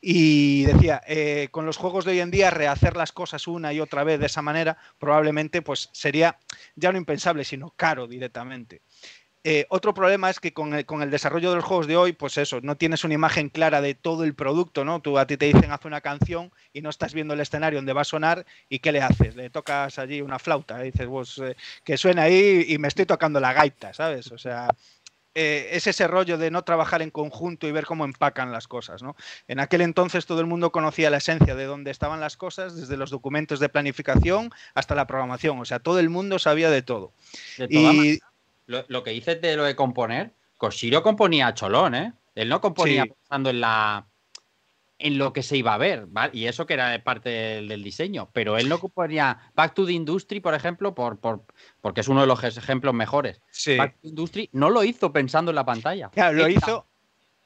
Y 0.01 0.63
decía, 0.67 1.03
eh, 1.09 1.49
con 1.51 1.67
los 1.67 1.77
juegos 1.77 2.05
de 2.05 2.13
hoy 2.13 2.21
en 2.21 2.31
día, 2.31 2.51
rehacer 2.51 2.97
las 2.97 3.11
cosas 3.11 3.49
una 3.49 3.73
y 3.73 3.81
otra 3.81 4.05
vez 4.05 4.21
de 4.21 4.27
esa 4.27 4.41
manera, 4.41 4.79
probablemente 5.01 5.61
pues 5.61 5.91
sería 5.93 6.39
ya 6.77 6.93
no 6.93 6.99
impensable, 6.99 7.43
sino 7.43 7.71
caro 7.71 8.07
directamente. 8.07 8.83
Eh, 9.45 9.67
otro 9.71 9.95
problema 9.95 10.31
es 10.31 10.41
que 10.41 10.53
con 10.53 10.75
el, 10.75 10.85
con 10.85 11.01
el, 11.01 11.11
desarrollo 11.11 11.51
de 11.51 11.57
los 11.57 11.65
juegos 11.65 11.87
de 11.87 11.97
hoy, 11.97 12.13
pues 12.13 12.37
eso, 12.39 12.61
no 12.61 12.77
tienes 12.77 13.05
una 13.05 13.15
imagen 13.15 13.49
clara 13.49 13.81
de 13.81 13.95
todo 13.95 14.25
el 14.25 14.35
producto, 14.35 14.85
¿no? 14.85 15.01
Tú 15.01 15.17
a 15.19 15.27
ti 15.27 15.37
te 15.37 15.47
dicen 15.47 15.71
haz 15.71 15.85
una 15.85 16.01
canción 16.01 16.51
y 16.73 16.83
no 16.83 16.91
estás 16.91 17.15
viendo 17.15 17.35
el 17.35 17.41
escenario 17.41 17.79
donde 17.79 17.93
va 17.93 18.01
a 18.01 18.05
sonar 18.05 18.45
y 18.69 18.81
¿qué 18.81 18.91
le 18.91 19.01
haces? 19.01 19.37
Le 19.37 19.49
tocas 19.51 19.99
allí 19.99 20.21
una 20.21 20.39
flauta, 20.39 20.81
y 20.85 20.91
dices, 20.91 21.07
pues 21.07 21.39
eh, 21.39 21.57
que 21.85 21.97
suena 21.97 22.23
ahí 22.23 22.65
y 22.69 22.79
me 22.79 22.89
estoy 22.89 23.07
tocando 23.07 23.39
la 23.39 23.53
gaita, 23.53 23.95
¿sabes? 23.95 24.31
O 24.33 24.39
sea, 24.39 24.69
eh, 25.41 25.77
es 25.77 25.87
ese 25.87 26.09
rollo 26.09 26.37
de 26.37 26.51
no 26.51 26.65
trabajar 26.65 27.01
en 27.01 27.11
conjunto 27.11 27.69
y 27.69 27.73
ver 27.73 27.87
cómo 27.87 28.05
empacan 28.05 28.51
las 28.51 28.67
cosas, 28.67 29.05
¿no? 29.05 29.15
En 29.47 29.61
aquel 29.61 29.83
entonces 29.83 30.27
todo 30.27 30.41
el 30.41 30.47
mundo 30.47 30.73
conocía 30.73 31.11
la 31.11 31.19
esencia 31.19 31.55
de 31.55 31.65
dónde 31.65 31.93
estaban 31.93 32.19
las 32.19 32.37
cosas, 32.37 32.75
desde 32.75 32.97
los 32.97 33.11
documentos 33.11 33.61
de 33.61 33.69
planificación 33.69 34.51
hasta 34.75 34.97
la 34.97 35.07
programación, 35.07 35.61
o 35.61 35.65
sea, 35.65 35.79
todo 35.79 36.01
el 36.01 36.11
mundo 36.11 36.41
sabía 36.41 36.71
de 36.71 36.83
todo. 36.83 37.13
De 37.57 37.69
y 37.71 38.19
lo, 38.69 38.85
lo, 38.87 39.03
que 39.03 39.11
dices 39.11 39.41
de 39.41 39.57
lo 39.57 39.65
de 39.65 39.75
componer, 39.75 40.33
Koshiro 40.57 41.03
componía 41.03 41.55
cholón, 41.55 41.95
¿eh? 41.95 42.13
Él 42.35 42.49
no 42.49 42.61
componía 42.61 43.03
sí. 43.03 43.11
pensando 43.11 43.51
en 43.51 43.61
la 43.61 44.07
en 45.01 45.17
lo 45.17 45.33
que 45.33 45.45
se 45.45 45.57
iba 45.57 45.75
a 45.75 45.79
ver, 45.79 46.07
¿vale? 46.07 46.37
Y 46.37 46.47
eso 46.47 46.67
que 46.67 46.75
era 46.75 47.03
parte 47.05 47.29
del, 47.31 47.69
del, 47.69 47.85
diseño, 47.85 48.31
pero 48.33 48.59
él 48.59 48.69
no 48.69 48.81
componía 48.81 49.53
Back 49.55 49.75
to 49.75 49.87
the 49.87 49.93
Industry, 49.93 50.41
por 50.41 50.55
ejemplo, 50.55 50.93
por, 50.93 51.21
por, 51.21 51.45
porque 51.81 52.01
es 52.01 52.09
uno 52.09 52.21
de 52.23 52.27
los 52.27 52.43
ejemplos 52.43 52.95
mejores. 52.95 53.41
Sí. 53.51 53.77
Back 53.77 53.95
to 53.95 53.99
the 54.03 54.09
Industry 54.09 54.51
no 54.53 54.71
lo 54.71 54.83
hizo 54.83 55.13
pensando 55.13 55.53
en 55.53 55.55
la 55.55 55.65
pantalla. 55.65 56.09
Claro, 56.11 56.39
lo 56.39 56.49
hizo... 56.49 56.87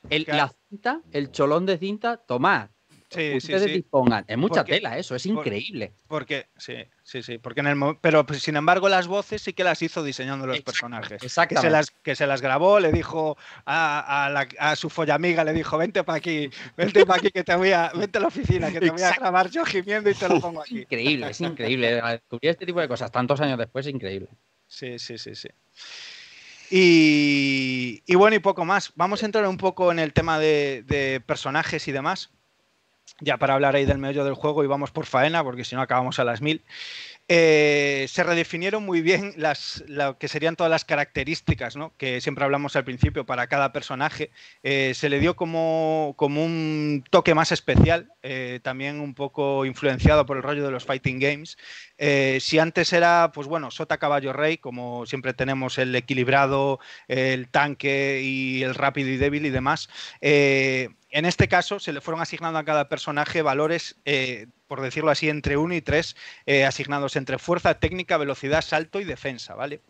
El, 0.09 0.24
claro. 0.24 0.39
La 0.39 0.55
cinta, 0.69 1.01
el 1.12 1.31
cholón 1.31 1.66
de 1.66 1.77
cinta, 1.77 2.16
tomad, 2.16 2.70
Sí, 3.15 3.36
ustedes 3.36 3.62
sí, 3.62 3.69
sí. 3.69 3.74
dispongan. 3.74 4.24
Es 4.27 4.39
mucha 4.39 4.62
Porque- 4.62 4.77
tela 4.77 4.97
eso, 4.97 5.15
es 5.15 5.27
increíble. 5.27 5.93
Porque, 6.09 6.47
sí, 6.57 6.74
sí, 7.13 7.23
sí. 7.23 7.39
Porque 7.39 7.61
en 7.61 7.67
el 7.67 7.97
pero 8.01 8.25
pues, 8.25 8.43
sin 8.43 8.57
embargo 8.57 8.89
las 8.89 9.07
voces 9.07 9.43
sí 9.43 9.53
que 9.53 9.65
las 9.65 9.83
hizo 9.83 10.03
diseñando 10.03 10.47
los 10.47 10.59
Exacto, 10.59 10.73
personajes. 10.73 11.21
Que 11.21 11.27
Exactamente. 11.27 11.69
se, 11.69 11.71
las, 11.71 11.91
que 11.91 12.17
se 12.17 12.27
las 12.27 12.41
grabó, 12.41 12.81
le 12.81 12.91
dijo 12.91 13.37
a, 13.67 14.25
a, 14.27 14.31
la- 14.31 14.49
a 14.59 14.75
su 14.77 14.89
follamiga, 14.89 15.45
le 15.45 15.53
dijo, 15.53 15.77
vente 15.77 16.03
para 16.05 16.19
aquí, 16.19 16.49
vente 16.77 17.05
para 17.05 17.19
aquí 17.19 17.31
que 17.31 17.45
te 17.45 17.55
voy 17.55 17.73
a, 17.73 17.91
vente 17.95 18.19
a 18.19 18.21
la 18.23 18.29
oficina, 18.29 18.71
que 18.73 18.81
te 18.81 18.91
voy 18.91 19.01
a 19.03 19.09
Exacto. 19.09 19.21
grabar 19.21 19.51
yo 19.51 19.65
gimiendo 19.65 20.09
y 20.11 20.15
te 20.15 20.29
lo 20.29 20.41
pongo 20.41 20.63
Es 20.63 20.71
aquí. 20.71 20.79
increíble, 20.83 21.31
es 21.31 21.41
increíble. 21.41 21.95
Descubrir 22.03 22.51
este 22.51 22.67
tipo 22.67 22.81
de 22.81 22.89
cosas 22.89 23.13
tantos 23.13 23.41
años 23.41 23.59
después 23.59 23.87
es 23.87 23.93
increíble. 23.95 24.29
Sí, 24.67 24.99
sí, 24.99 25.19
sí, 25.19 25.35
sí. 25.35 25.49
Y, 26.71 28.03
y 28.07 28.15
bueno, 28.15 28.35
y 28.37 28.39
poco 28.39 28.65
más. 28.65 28.93
Vamos 28.95 29.23
a 29.23 29.27
entrar 29.27 29.47
un 29.47 29.59
poco 29.59 29.93
en 29.93 29.99
el 29.99 30.13
tema 30.13 30.39
de, 30.39 30.83
de 30.87 31.21
personajes 31.21 31.87
y 31.89 31.93
demás. 31.93 32.31
Ya 33.21 33.37
para 33.37 33.55
hablar 33.55 33.77
ahí 33.77 33.85
del 33.85 33.99
meollo 33.99 34.25
del 34.25 34.35
juego 34.35 34.65
y 34.65 34.67
vamos 34.67 34.91
por 34.91 35.07
faena, 35.07 35.45
porque 35.45 35.65
si 35.65 35.75
no 35.75 35.83
acabamos 35.83 36.19
a 36.19 36.25
las 36.25 36.41
mil. 36.41 36.63
Eh, 37.29 38.07
se 38.09 38.25
redefinieron 38.25 38.85
muy 38.85 39.01
bien 39.01 39.33
las, 39.37 39.85
lo 39.87 40.19
que 40.19 40.27
serían 40.27 40.57
todas 40.57 40.71
las 40.71 40.85
características 40.85 41.77
¿no? 41.77 41.93
que 41.97 42.21
siempre 42.21 42.45
hablamos 42.45 42.75
al 42.75 42.85
principio 42.85 43.25
para 43.25 43.47
cada 43.47 43.73
personaje. 43.73 44.31
Eh, 44.63 44.93
se 44.95 45.09
le 45.09 45.21
dio 45.21 45.37
como, 45.37 46.15
como, 46.17 46.45
un 46.45 47.05
toque 47.11 47.35
más 47.35 47.53
especial, 47.53 48.13
eh, 48.23 48.61
también 48.63 49.01
un 49.01 49.15
poco 49.15 49.65
influenciado 49.65 50.27
por 50.27 50.37
el 50.37 50.43
rollo 50.43 50.65
de 50.65 50.73
los 50.73 50.85
fighting 50.85 51.21
games. 51.21 51.57
Eh, 51.97 52.39
si 52.41 52.59
antes 52.59 52.93
era, 52.93 53.31
pues 53.33 53.47
bueno, 53.47 53.71
sota, 53.71 53.99
caballo, 53.99 54.33
rey, 54.33 54.59
como 54.59 55.07
siempre 55.07 55.33
tenemos 55.33 55.79
el 55.79 55.95
equilibrado, 55.95 56.81
el 57.07 57.49
tanque 57.49 58.21
y 58.23 58.63
el 58.63 58.75
rápido 58.75 59.09
y 59.11 59.17
débil 59.17 59.47
y 59.47 59.51
demás, 59.51 59.89
en 61.13 61.27
este 61.27 61.47
caso 61.47 61.79
se 61.79 61.93
le 61.93 62.01
fueron 62.01 62.23
asignando 62.23 62.59
a 62.59 62.65
cada 62.65 62.89
personaje 62.89 63.43
valores, 63.43 63.97
eh, 64.07 64.47
por 64.67 64.81
decirlo 64.81 65.11
así, 65.11 65.29
entre 65.29 65.59
1 65.59 65.75
y 65.75 65.83
3, 65.83 66.17
eh, 66.47 66.65
asignados 66.65 67.17
entre 67.17 67.39
fuerza, 67.39 67.79
técnica, 67.79 68.17
velocidad, 68.17 68.63
salto 68.63 68.99
y 68.99 69.05
defensa, 69.05 69.55
¿vale? 69.55 69.81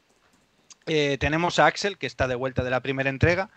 Eh, 0.86 1.16
tenemos 1.20 1.60
a 1.60 1.66
Axel, 1.66 1.96
que 1.96 2.08
está 2.08 2.26
de 2.26 2.34
vuelta 2.34 2.64
de 2.64 2.70
la 2.70 2.80
primera 2.80 3.08
entrega. 3.08 3.50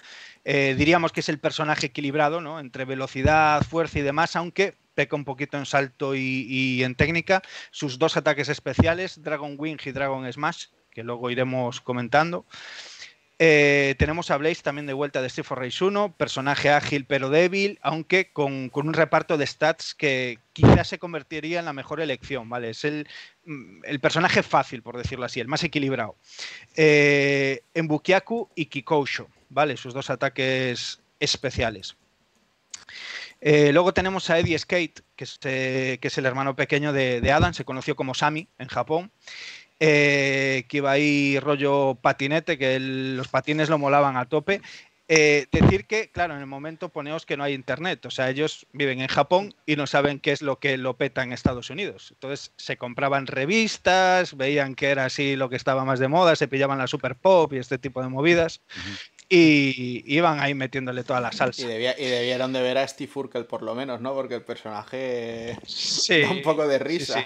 Diríamos 0.44 1.12
que 1.12 1.22
es 1.22 1.30
el 1.30 1.40
personaje 1.40 1.88
equilibrado, 1.88 2.40
¿no? 2.40 2.60
Entre 2.60 2.86
velocidad, 2.86 3.64
fuerza 3.64 3.98
y 3.98 4.04
demás, 4.04 4.36
aunque 4.36 4.76
peca 4.94 5.16
un 5.16 5.26
poquito 5.26 5.58
en 5.58 5.66
salto 5.66 6.16
y, 6.16 6.84
en 6.84 6.94
técnica. 6.94 7.42
Sus 7.72 7.98
dos 8.00 8.16
ataques 8.16 8.48
especiales, 8.50 9.24
Dragon 9.24 9.56
Wing 9.58 9.78
y 9.84 9.92
Dragon 9.92 10.32
Smash, 10.32 10.68
que 10.92 11.04
luego 11.04 11.32
iremos 11.32 11.82
comentando. 11.82 12.46
Eh, 13.38 13.96
tenemos 14.00 14.32
a 14.32 14.38
Blaze 14.38 14.62
también 14.62 14.86
de 14.86 14.94
vuelta 14.94 15.22
de 15.22 15.28
Street 15.28 15.46
for 15.46 15.60
Race 15.60 15.84
1, 15.84 16.14
personaje 16.14 16.70
ágil 16.70 17.06
pero 17.06 17.30
débil, 17.30 17.80
aunque 17.82 18.32
con, 18.32 18.72
un 18.74 18.94
reparto 18.94 19.38
de 19.38 19.46
stats 19.46 19.94
que 19.94 20.40
quizás 20.54 20.88
se 20.88 21.00
convertiría 21.00 21.60
en 21.60 21.66
la 21.66 21.74
mejor 21.74 22.00
elección, 22.00 22.48
¿vale? 22.48 22.70
Es 22.70 22.86
el, 22.86 23.08
mm, 23.46 23.98
personaje 24.02 24.42
fácil, 24.42 24.82
por 24.82 24.96
decirlo 24.98 25.26
así, 25.26 25.42
el 25.42 25.50
más 25.50 25.64
equilibrado. 25.64 26.16
Eh, 26.78 27.62
en 27.74 27.88
Bukiaku 27.90 28.50
y 28.56 28.68
Kikousho, 28.68 29.28
¿vale? 29.50 29.76
Sus 29.76 29.94
dos 29.94 30.10
ataques 30.10 31.02
especiales. 31.20 31.98
Eh, 33.42 33.74
luego 33.74 33.94
tenemos 33.94 34.30
a 34.30 34.40
Eddie 34.40 34.58
Skate, 34.58 35.02
que 35.16 35.24
es, 35.26 35.38
que 35.40 36.00
es 36.02 36.18
el 36.18 36.26
hermano 36.26 36.56
pequeño 36.56 36.94
de, 36.94 37.32
Adam, 37.32 37.54
se 37.54 37.66
conoció 37.66 37.96
como 37.96 38.14
Sami 38.14 38.48
en 38.60 38.70
Japón. 38.70 39.12
Eh, 39.80 40.66
que 40.70 40.78
iba 40.78 40.92
ahí 40.92 41.38
rollo 41.40 41.96
patinete, 42.02 42.58
que 42.58 42.80
los 42.80 43.28
patines 43.28 43.70
lo 43.70 43.78
molaban 43.78 44.16
a 44.18 44.26
tope. 44.26 44.62
Eh, 45.08 45.46
decir 45.52 45.86
que, 45.86 46.10
claro, 46.10 46.34
en 46.34 46.40
el 46.40 46.48
momento 46.48 46.90
poneos 46.90 47.28
que 47.28 47.38
no 47.38 47.44
hay 47.44 47.54
internet, 47.54 48.04
o 48.08 48.10
sea, 48.10 48.30
ellos 48.30 48.66
viven 48.72 49.02
en 49.02 49.08
Japón 49.08 49.54
y 49.68 49.76
no 49.76 49.86
saben 49.86 50.20
qué 50.20 50.32
es 50.32 50.42
lo 50.42 50.58
que 50.58 50.78
lo 50.78 50.98
peta 50.98 51.22
en 51.22 51.32
Estados 51.32 51.70
Unidos. 51.70 52.10
Entonces 52.12 52.54
se 52.58 52.78
compraban 52.78 53.28
revistas, 53.28 54.36
veían 54.36 54.74
que 54.74 54.90
era 54.90 55.06
así 55.06 55.36
lo 55.36 55.50
que 55.50 55.58
estaba 55.58 55.86
más 55.86 56.00
de 56.00 56.08
moda, 56.08 56.36
se 56.36 56.48
pillaban 56.48 56.80
la 56.80 56.88
super 56.88 57.16
pop 57.16 57.54
y 57.54 57.58
este 57.58 57.78
tipo 57.78 58.02
de 58.02 58.10
movidas. 58.10 58.62
Y 59.30 60.04
iban 60.08 60.40
ahí 60.40 60.56
metiéndole 60.56 61.04
toda 61.04 61.20
la 61.20 61.32
salsa. 61.32 61.64
Y, 61.64 61.66
debieron 61.66 62.54
de 62.54 62.62
ver 62.62 62.78
a 62.78 62.88
Steve 62.88 63.12
Urkel 63.14 63.46
por 63.46 63.62
lo 63.62 63.76
menos, 63.76 64.02
¿no? 64.02 64.14
Porque 64.14 64.36
el 64.36 64.44
personaje 64.44 65.58
da 66.10 66.32
un 66.32 66.42
poco 66.42 66.68
de 66.68 66.80
risa. 66.80 67.20
Sí, 67.20 67.26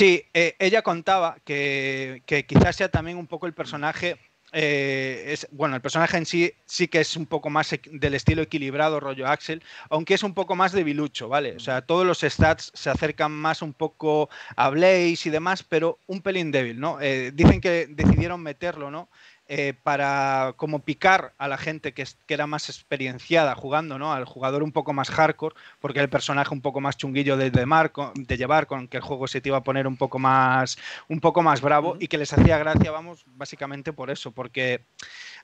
eh, 0.00 0.56
ella 0.58 0.82
contaba 0.82 1.36
que, 1.44 2.22
quizás 2.46 2.76
sea 2.76 2.88
también 2.88 3.18
un 3.18 3.26
poco 3.26 3.46
el 3.46 3.54
personaje 3.54 4.16
eh, 4.52 5.26
es, 5.28 5.46
bueno, 5.52 5.76
el 5.76 5.80
personaje 5.80 6.16
en 6.16 6.26
sí 6.26 6.52
sí 6.64 6.88
que 6.88 7.00
es 7.00 7.16
un 7.16 7.26
poco 7.26 7.50
más 7.50 7.70
del 7.84 8.14
estilo 8.14 8.42
equilibrado, 8.42 8.98
rollo 8.98 9.28
Axel, 9.28 9.62
aunque 9.90 10.14
es 10.14 10.22
un 10.24 10.34
poco 10.34 10.56
más 10.56 10.72
debilucho, 10.72 11.28
¿vale? 11.28 11.54
O 11.54 11.60
sea, 11.60 11.82
todos 11.82 12.04
los 12.04 12.20
stats 12.20 12.72
se 12.74 12.90
acercan 12.90 13.32
más 13.32 13.62
un 13.62 13.72
poco 13.72 14.28
a 14.56 14.70
Blaze 14.70 15.28
y 15.28 15.30
demás, 15.30 15.62
pero 15.62 15.98
un 16.06 16.20
pelín 16.20 16.50
débil, 16.50 16.80
¿no? 16.80 17.00
Eh, 17.00 17.30
dicen 17.32 17.60
que 17.60 17.86
decidieron 17.88 18.42
meterlo, 18.42 18.90
¿no? 18.90 19.08
Eh, 19.52 19.74
para 19.82 20.54
como 20.56 20.78
picar 20.84 21.34
a 21.36 21.48
la 21.48 21.58
gente 21.58 21.92
que, 21.92 22.04
era 22.28 22.46
más 22.46 22.68
experienciada 22.68 23.56
jugando, 23.56 23.98
¿no? 23.98 24.12
Al 24.12 24.24
jugador 24.24 24.62
un 24.62 24.70
poco 24.70 24.92
más 24.92 25.10
hardcore, 25.10 25.56
porque 25.80 25.98
el 25.98 26.08
personaje 26.08 26.54
un 26.54 26.60
poco 26.60 26.80
más 26.80 26.96
chunguillo 26.96 27.36
de, 27.36 27.50
de 27.50 28.36
llevar, 28.36 28.66
con 28.68 28.86
que 28.86 28.98
el 28.98 29.02
juego 29.02 29.26
se 29.26 29.40
te 29.40 29.48
iba 29.48 29.58
a 29.58 29.64
poner 29.64 29.88
un 29.88 29.96
poco 29.96 30.20
más, 30.20 30.78
un 31.08 31.18
poco 31.18 31.42
más 31.42 31.62
bravo 31.62 31.96
y 31.98 32.06
que 32.06 32.16
les 32.16 32.32
hacía 32.32 32.58
gracia, 32.58 32.92
vamos, 32.92 33.24
básicamente 33.26 33.92
por 33.92 34.12
eso, 34.12 34.30
porque 34.30 34.84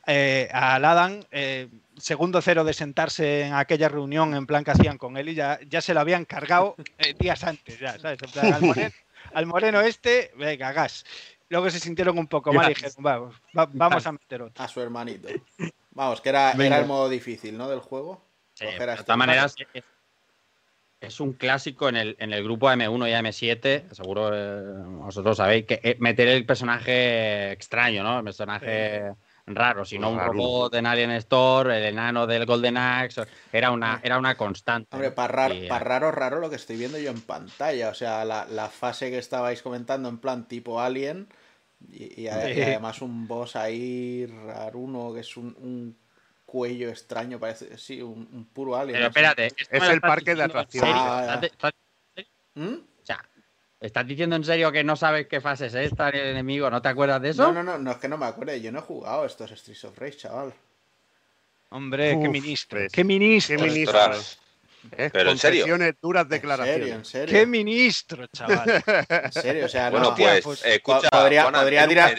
eh, 0.06 0.48
al 0.52 0.84
Adam, 0.84 1.24
eh, 1.32 1.66
segundo 1.96 2.40
cero 2.40 2.62
de 2.62 2.74
sentarse 2.74 3.40
en 3.40 3.54
aquella 3.54 3.88
reunión 3.88 4.36
en 4.36 4.46
plan 4.46 4.62
que 4.62 4.70
hacían 4.70 4.98
con 4.98 5.16
él 5.16 5.30
y 5.30 5.34
ya, 5.34 5.58
ya 5.68 5.80
se 5.80 5.94
lo 5.94 5.98
habían 5.98 6.24
cargado 6.26 6.76
días 7.18 7.42
antes, 7.42 7.80
ya, 7.80 7.98
¿sabes? 7.98 8.20
al, 8.36 8.62
moreno, 8.62 8.94
al 9.34 9.46
moreno 9.46 9.80
este, 9.80 10.30
venga, 10.36 10.70
gas. 10.70 11.04
Luego 11.48 11.70
se 11.70 11.80
sintieron 11.80 12.18
un 12.18 12.26
poco 12.26 12.52
mal 12.52 12.70
y 12.70 12.74
dijeron, 12.74 12.92
vamos, 12.98 13.34
vamos 13.72 14.06
a 14.06 14.12
meter 14.12 14.42
otro. 14.42 14.64
A 14.64 14.68
su 14.68 14.80
hermanito. 14.80 15.28
Vamos, 15.92 16.20
que 16.20 16.28
era, 16.28 16.52
era, 16.52 16.78
el 16.78 16.86
modo 16.86 17.08
difícil, 17.08 17.56
¿no? 17.56 17.68
Del 17.68 17.80
juego. 17.80 18.22
de 18.58 18.72
todas 18.76 18.98
este 18.98 19.16
maneras, 19.16 19.54
es, 21.00 21.20
un 21.20 21.32
clásico 21.32 21.88
en 21.88 21.96
el, 21.96 22.16
en 22.18 22.32
el 22.32 22.42
grupo 22.42 22.68
M1 22.68 23.08
y 23.08 23.12
M7. 23.12 23.92
Seguro 23.92 24.30
eh, 24.34 24.62
vosotros 24.98 25.36
sabéis 25.36 25.66
que 25.66 25.80
eh, 25.82 25.96
meter 26.00 26.28
el 26.28 26.44
personaje 26.44 27.52
extraño, 27.52 28.02
¿no? 28.02 28.18
El 28.18 28.24
personaje 28.24 29.14
raro, 29.46 29.84
sino 29.84 30.10
un 30.10 30.18
robot 30.18 30.74
en 30.74 30.86
Alien 30.86 31.12
Store, 31.12 31.78
el 31.78 31.84
enano 31.84 32.26
del 32.26 32.44
Golden 32.46 32.76
Axe, 32.76 33.22
era 33.52 33.70
una, 33.70 34.00
era 34.02 34.18
una 34.18 34.36
constante. 34.36 34.88
Hombre, 34.92 35.12
para 35.12 35.48
raro, 35.78 36.10
raro, 36.10 36.40
lo 36.40 36.50
que 36.50 36.56
estoy 36.56 36.76
viendo 36.76 36.98
yo 36.98 37.10
en 37.10 37.20
pantalla, 37.20 37.90
o 37.90 37.94
sea, 37.94 38.24
la, 38.24 38.68
fase 38.68 39.10
que 39.10 39.18
estabais 39.18 39.62
comentando 39.62 40.08
en 40.08 40.18
plan 40.18 40.48
tipo 40.48 40.80
Alien 40.80 41.28
y, 41.88 42.26
además 42.26 43.00
un 43.02 43.28
boss 43.28 43.54
ahí 43.54 44.26
raruno 44.26 45.14
que 45.14 45.20
es 45.20 45.36
un, 45.36 45.96
cuello 46.44 46.88
extraño, 46.88 47.38
parece, 47.38 47.78
sí, 47.78 48.02
un, 48.02 48.48
puro 48.52 48.76
Alien. 48.76 48.96
Pero 48.96 49.08
espérate, 49.08 49.46
es 49.46 49.82
el 49.82 50.00
parque 50.00 50.34
de 50.34 50.42
atracciones. 50.42 50.92
Ah, 50.94 51.40
¿Mm? 52.54 52.76
¿Estás 53.80 54.06
diciendo 54.06 54.36
en 54.36 54.44
serio 54.44 54.72
que 54.72 54.82
no 54.82 54.96
sabes 54.96 55.26
qué 55.26 55.40
fase 55.40 55.66
es 55.66 55.74
esta 55.74 56.08
el 56.08 56.28
enemigo? 56.28 56.70
¿No 56.70 56.80
te 56.80 56.88
acuerdas 56.88 57.20
de 57.20 57.30
eso? 57.30 57.52
No, 57.52 57.52
no, 57.52 57.62
no, 57.62 57.78
no 57.78 57.90
es 57.90 57.96
que 57.98 58.08
no 58.08 58.16
me 58.16 58.26
acuerde. 58.26 58.60
Yo 58.60 58.72
no 58.72 58.78
he 58.78 58.82
jugado 58.82 59.26
estos 59.26 59.50
Streets 59.50 59.84
of 59.84 59.98
Rage, 59.98 60.16
chaval. 60.16 60.54
Hombre, 61.68 62.18
qué 62.20 62.28
ministro. 62.28 62.80
Qué 62.90 63.04
ministro. 63.04 63.56
Qué 63.56 63.62
ministro. 63.62 64.12
¿Eh? 64.96 65.10
Pero 65.12 65.30
en 65.30 65.38
serio. 65.38 65.66
duras 66.00 66.28
declaraciones. 66.28 66.88
¿En 66.88 67.04
serio, 67.04 67.38
Qué 67.38 67.44
ministro, 67.44 68.26
chaval. 68.28 68.82
En 69.08 69.32
serio, 69.32 69.66
o 69.66 69.68
sea, 69.68 69.90
bueno, 69.90 70.14
pues, 70.16 70.44
pues, 70.44 70.64
escucha, 70.64 71.08
podría, 71.10 71.50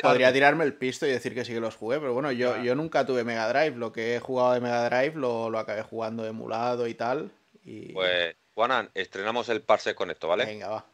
podría, 0.01 0.34
tirarme 0.34 0.65
el 0.65 0.73
pisto 0.73 1.07
y 1.07 1.11
decir 1.11 1.34
que 1.34 1.45
sí 1.45 1.53
que 1.53 1.59
los 1.59 1.75
jugué, 1.75 1.99
pero 1.99 2.13
bueno, 2.13 2.31
yo, 2.31 2.61
yo 2.61 2.75
nunca 2.75 3.05
tuve 3.05 3.23
Mega 3.23 3.47
Drive. 3.47 3.77
Lo 3.77 3.91
que 3.91 4.15
he 4.15 4.19
jugado 4.19 4.53
de 4.53 4.59
Mega 4.59 4.89
Drive 4.89 5.15
lo, 5.15 5.49
lo 5.49 5.59
acabé 5.59 5.81
jugando 5.81 6.25
emulado 6.25 6.88
y 6.88 6.93
tal. 6.93 7.31
Y... 7.63 7.93
Pues, 7.93 8.35
Juanan, 8.53 8.89
estrenamos 8.93 9.49
el 9.49 9.61
parse 9.61 9.95
con 9.95 10.11
esto, 10.11 10.27
¿vale? 10.27 10.45
Venga, 10.45 10.67
va. 10.67 10.85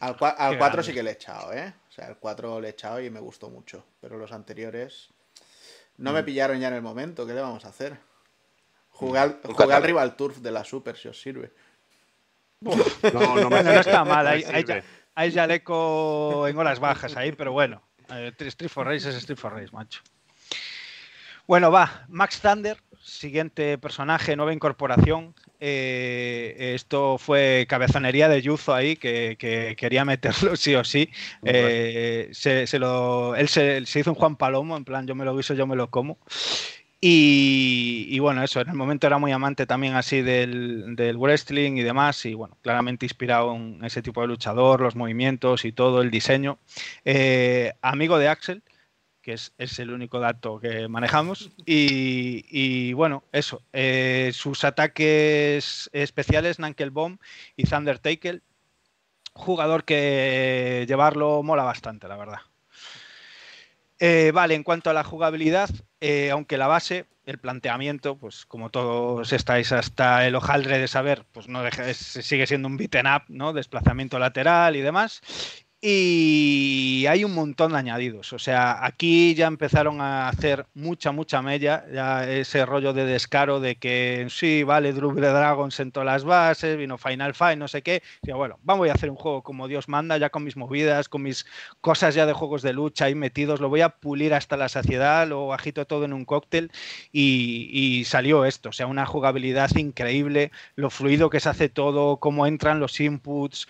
Al, 0.00 0.16
4 0.16 0.82
sí 0.82 0.92
que 0.92 1.02
le 1.02 1.10
he 1.10 1.12
echado, 1.14 1.52
¿eh? 1.52 1.72
O 1.88 1.92
sea, 1.92 2.08
el 2.08 2.16
4 2.16 2.60
le 2.60 2.68
he 2.68 2.70
echado 2.70 3.00
y 3.00 3.10
me 3.10 3.20
gustó 3.20 3.50
mucho. 3.50 3.84
Pero 4.00 4.18
los 4.18 4.32
anteriores 4.32 5.10
no 5.96 6.12
me 6.12 6.22
mm. 6.22 6.24
pillaron 6.24 6.58
ya 6.58 6.68
en 6.68 6.74
el 6.74 6.82
momento. 6.82 7.26
¿Qué 7.26 7.34
le 7.34 7.40
vamos 7.40 7.64
a 7.64 7.68
hacer? 7.68 7.98
Jugué 8.90 9.18
al, 9.18 9.82
Rival 9.82 10.16
Turf 10.16 10.38
de 10.38 10.50
la 10.50 10.64
Super, 10.64 10.96
si 10.96 11.08
os 11.08 11.20
sirve. 11.20 11.52
No, 13.12 13.36
no, 13.36 13.50
me 13.50 13.62
no 13.62 13.72
está 13.72 14.04
mal. 14.04 14.26
Hay, 14.26 14.42
hay, 15.14 15.32
Jaleco 15.32 16.48
en 16.48 16.56
horas 16.56 16.80
bajas 16.80 17.16
ahí, 17.16 17.32
pero 17.32 17.52
bueno. 17.52 17.82
Eh, 18.10 18.32
Street 18.38 18.70
for 18.70 18.86
Race 18.86 19.08
es 19.08 19.16
Street 19.16 19.38
for 19.38 19.52
Race, 19.52 19.70
macho. 19.70 20.00
Bueno, 21.46 21.70
va. 21.70 22.06
Max 22.08 22.40
Thunder, 22.40 22.78
siguiente 23.02 23.76
personaje, 23.76 24.34
nueva 24.34 24.54
incorporación. 24.54 25.34
Eh, 25.66 26.74
esto 26.74 27.16
fue 27.16 27.64
cabezonería 27.66 28.28
de 28.28 28.42
Yuzo 28.42 28.74
ahí, 28.74 28.96
que, 28.96 29.74
quería 29.78 30.04
meterlo 30.04 30.56
sí 30.56 30.74
o 30.74 30.84
sí. 30.84 31.08
Eh, 31.42 32.28
se, 32.32 32.78
lo, 32.78 33.34
él 33.34 33.48
se, 33.48 33.80
hizo 33.80 34.10
un 34.10 34.14
Juan 34.14 34.36
Palomo, 34.36 34.76
en 34.76 34.84
plan, 34.84 35.06
yo 35.06 35.14
me 35.14 35.24
lo 35.24 35.34
guiso, 35.34 35.54
yo 35.54 35.66
me 35.66 35.74
lo 35.74 35.88
como. 35.88 36.18
Y, 37.00 38.18
bueno, 38.18 38.42
eso, 38.42 38.60
en 38.60 38.68
el 38.68 38.74
momento 38.74 39.06
era 39.06 39.16
muy 39.16 39.32
amante 39.32 39.66
también 39.66 39.94
así 39.94 40.20
del, 40.20 40.96
wrestling 41.16 41.76
y 41.78 41.82
demás, 41.82 42.26
y 42.26 42.34
bueno, 42.34 42.58
claramente 42.60 43.06
inspirado 43.06 43.54
en 43.54 43.82
ese 43.84 44.02
tipo 44.02 44.20
de 44.20 44.26
luchador, 44.26 44.82
los 44.82 44.96
movimientos 44.96 45.64
y 45.64 45.72
todo, 45.72 46.02
el 46.02 46.10
diseño. 46.10 46.58
Eh, 47.06 47.72
amigo 47.80 48.18
de 48.18 48.28
Axel, 48.28 48.62
que 49.24 49.32
es, 49.32 49.78
el 49.78 49.90
único 49.90 50.20
dato 50.20 50.60
que 50.60 50.86
manejamos. 50.86 51.50
Y, 51.64 52.92
bueno, 52.92 53.24
eso. 53.32 53.62
Eh, 53.72 54.30
sus 54.34 54.64
ataques 54.64 55.88
especiales, 55.92 56.58
Nankel 56.58 56.90
Bomb 56.90 57.18
y 57.56 57.64
Thunder 57.64 57.98
Tackle. 57.98 58.42
Jugador 59.32 59.84
que 59.84 60.84
llevarlo 60.86 61.42
mola 61.42 61.64
bastante, 61.64 62.06
la 62.06 62.16
verdad. 62.16 62.38
Eh, 63.98 64.30
vale, 64.34 64.54
en 64.54 64.62
cuanto 64.62 64.90
a 64.90 64.92
la 64.92 65.04
jugabilidad, 65.04 65.70
eh, 66.00 66.30
aunque 66.30 66.58
la 66.58 66.66
base, 66.66 67.06
el 67.24 67.38
planteamiento, 67.38 68.18
pues 68.18 68.44
como 68.44 68.68
todos 68.68 69.32
estáis 69.32 69.72
hasta 69.72 70.26
el 70.26 70.34
hojaldre 70.34 70.78
de 70.78 70.88
saber, 70.88 71.24
pues 71.32 71.48
no 71.48 71.62
deja, 71.62 71.94
sigue 71.94 72.46
siendo 72.46 72.68
un 72.68 72.76
beaten 72.76 73.06
up, 73.06 73.22
¿no? 73.28 73.54
Desplazamiento 73.54 74.18
lateral 74.18 74.76
y 74.76 74.82
demás. 74.82 75.22
Y 75.86 77.04
hay 77.10 77.24
un 77.24 77.34
montón 77.34 77.72
de 77.72 77.78
añadidos. 77.78 78.32
O 78.32 78.38
sea, 78.38 78.86
aquí 78.86 79.34
ya 79.34 79.46
empezaron 79.46 80.00
a 80.00 80.30
hacer 80.30 80.64
mucha, 80.72 81.12
mucha 81.12 81.42
mella. 81.42 81.84
Ya 81.92 82.26
ese 82.26 82.64
rollo 82.64 82.94
de 82.94 83.04
descaro 83.04 83.60
de 83.60 83.76
que 83.76 84.26
sí, 84.30 84.62
vale, 84.62 84.94
Drew 84.94 85.12
Dragon 85.12 85.70
sentó 85.70 86.02
las 86.02 86.24
bases, 86.24 86.78
vino 86.78 86.96
Final 86.96 87.34
Fight, 87.34 87.58
no 87.58 87.68
sé 87.68 87.82
qué. 87.82 88.02
Y 88.22 88.32
bueno, 88.32 88.58
vamos 88.62 88.88
a 88.88 88.94
hacer 88.94 89.10
un 89.10 89.16
juego 89.16 89.42
como 89.42 89.68
Dios 89.68 89.86
manda, 89.86 90.16
ya 90.16 90.30
con 90.30 90.42
mis 90.42 90.56
movidas, 90.56 91.10
con 91.10 91.20
mis 91.20 91.44
cosas 91.82 92.14
ya 92.14 92.24
de 92.24 92.32
juegos 92.32 92.62
de 92.62 92.72
lucha 92.72 93.04
ahí 93.04 93.14
metidos. 93.14 93.60
Lo 93.60 93.68
voy 93.68 93.82
a 93.82 93.90
pulir 93.90 94.32
hasta 94.32 94.56
la 94.56 94.70
saciedad, 94.70 95.28
lo 95.28 95.52
agito 95.52 95.86
todo 95.86 96.06
en 96.06 96.14
un 96.14 96.24
cóctel 96.24 96.70
y, 97.12 97.68
y 97.70 98.04
salió 98.06 98.46
esto. 98.46 98.70
O 98.70 98.72
sea, 98.72 98.86
una 98.86 99.04
jugabilidad 99.04 99.70
increíble, 99.76 100.50
lo 100.76 100.88
fluido 100.88 101.28
que 101.28 101.40
se 101.40 101.50
hace 101.50 101.68
todo, 101.68 102.16
cómo 102.20 102.46
entran 102.46 102.80
los 102.80 102.98
inputs 103.00 103.68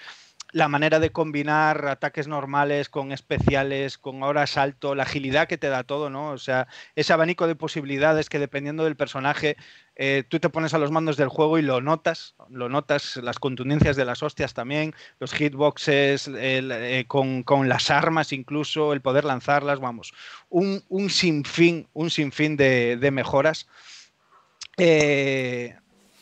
la 0.55 0.69
manera 0.69 1.01
de 1.01 1.11
combinar 1.11 1.89
ataques 1.89 2.29
normales 2.29 2.89
con 2.89 3.11
especiales, 3.11 3.99
con 3.99 4.23
ahora 4.23 4.47
salto, 4.47 4.95
la 4.95 5.03
agilidad 5.03 5.49
que 5.49 5.59
te 5.59 5.69
da 5.69 5.83
todo, 5.83 6.11
¿no? 6.11 6.31
O 6.31 6.39
sea, 6.39 6.69
ese 6.95 7.13
abanico 7.13 7.49
de 7.49 7.57
posibilidades 7.57 8.31
que 8.31 8.39
dependiendo 8.39 8.85
del 8.85 8.95
personaje, 8.95 9.57
eh, 9.97 10.23
tú 10.29 10.39
te 10.39 10.51
pones 10.51 10.73
a 10.73 10.79
los 10.79 10.93
mandos 10.93 11.17
del 11.17 11.27
juego 11.27 11.59
y 11.59 11.63
lo 11.63 11.81
notas, 11.81 12.37
lo 12.51 12.69
notas, 12.69 13.17
las 13.17 13.41
contundencias 13.41 13.97
de 13.97 14.05
las 14.05 14.23
hostias 14.23 14.55
también, 14.55 14.95
los 15.19 15.35
hitboxes, 15.35 16.31
eh, 16.33 17.05
con, 17.09 17.69
las 17.69 17.91
armas 17.91 18.33
incluso, 18.33 18.93
el 18.93 19.01
poder 19.01 19.25
lanzarlas, 19.25 19.81
vamos, 19.81 20.15
un, 20.51 21.11
sinfín, 21.11 21.89
un 21.95 22.11
sinfín 22.11 22.57
de, 22.57 22.97
de 22.97 23.11
mejoras. 23.11 23.67
Eh, 24.77 25.75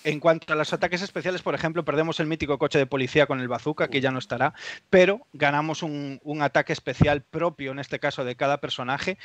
en 0.05 0.21
cuanto 0.21 0.53
a 0.53 0.57
los 0.57 0.73
ataques 0.73 1.03
especiales, 1.03 1.43
por 1.43 1.55
ejemplo, 1.55 1.85
perdemos 1.85 2.21
el 2.21 2.27
mítico 2.27 2.59
coche 2.59 2.79
de 2.79 2.87
policía 2.87 3.27
con 3.27 3.41
el 3.41 3.49
bazooka, 3.49 3.89
que 3.89 4.01
ya 4.01 4.11
no 4.11 4.19
estará, 4.19 4.55
pero 4.91 5.27
ganamos 5.33 5.83
un, 5.83 6.21
ataque 6.43 6.73
especial 6.73 7.23
propio, 7.23 7.73
en 7.73 7.79
este 7.79 8.01
caso, 8.01 8.25
de 8.25 8.37
cada 8.37 8.59
personaje, 8.59 9.19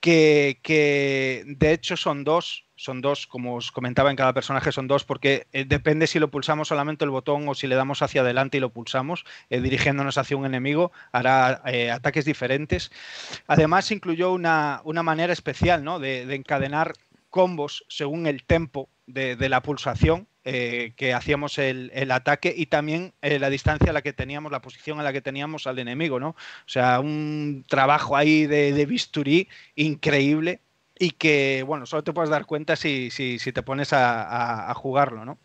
que, 0.00 1.44
de 1.46 1.72
hecho 1.72 1.96
son 1.96 2.24
dos, 2.24 2.66
son 2.76 3.00
dos, 3.00 3.26
como 3.26 3.56
os 3.56 3.72
comentaba 3.72 4.10
en 4.10 4.16
cada 4.16 4.32
personaje, 4.32 4.72
son 4.72 4.88
dos, 4.88 5.04
porque 5.04 5.46
eh, 5.52 5.64
depende 5.64 6.06
si 6.06 6.18
lo 6.18 6.30
pulsamos 6.30 6.68
solamente 6.68 7.04
el 7.04 7.10
botón 7.10 7.48
o 7.48 7.54
si 7.54 7.66
le 7.66 7.74
damos 7.74 8.02
hacia 8.02 8.20
adelante 8.20 8.58
y 8.58 8.60
lo 8.60 8.70
pulsamos, 8.70 9.24
eh, 9.50 9.60
dirigiéndonos 9.60 10.18
hacia 10.18 10.36
un 10.36 10.46
enemigo, 10.46 10.92
hará 11.12 11.62
eh, 11.66 11.90
ataques 11.90 12.24
diferentes. 12.24 12.90
Además, 13.46 13.90
incluyó 13.90 14.32
una, 14.32 14.82
manera 14.84 15.32
especial 15.32 15.84
¿no? 15.84 15.98
de 15.98 16.34
encadenar 16.34 16.94
combos 17.36 17.84
según 17.90 18.26
el 18.26 18.44
tempo 18.44 18.88
de, 19.06 19.36
la 19.50 19.62
pulsación 19.62 20.26
eh, 20.42 20.94
que 20.96 21.12
hacíamos 21.12 21.58
el, 21.58 22.10
ataque 22.10 22.54
y 22.56 22.64
también 22.64 23.12
eh, 23.20 23.38
la 23.38 23.50
distancia 23.50 23.90
a 23.90 23.92
la 23.92 24.00
que 24.00 24.14
teníamos, 24.14 24.50
la 24.50 24.62
posición 24.62 25.00
a 25.00 25.02
la 25.02 25.12
que 25.12 25.20
teníamos 25.20 25.66
al 25.66 25.78
enemigo, 25.78 26.18
¿no? 26.18 26.30
O 26.30 26.64
sea, 26.64 26.98
un 26.98 27.66
trabajo 27.68 28.16
ahí 28.16 28.46
de, 28.46 28.86
bisturí 28.86 29.50
increíble 29.74 30.60
y 30.98 31.10
que, 31.10 31.62
bueno, 31.66 31.84
solo 31.84 32.02
te 32.02 32.14
puedes 32.14 32.30
dar 32.30 32.46
cuenta 32.46 32.74
si, 32.74 33.10
si, 33.10 33.38
te 33.38 33.62
pones 33.62 33.90
a, 33.92 34.72
jugarlo, 34.74 35.26
¿no? 35.26 35.38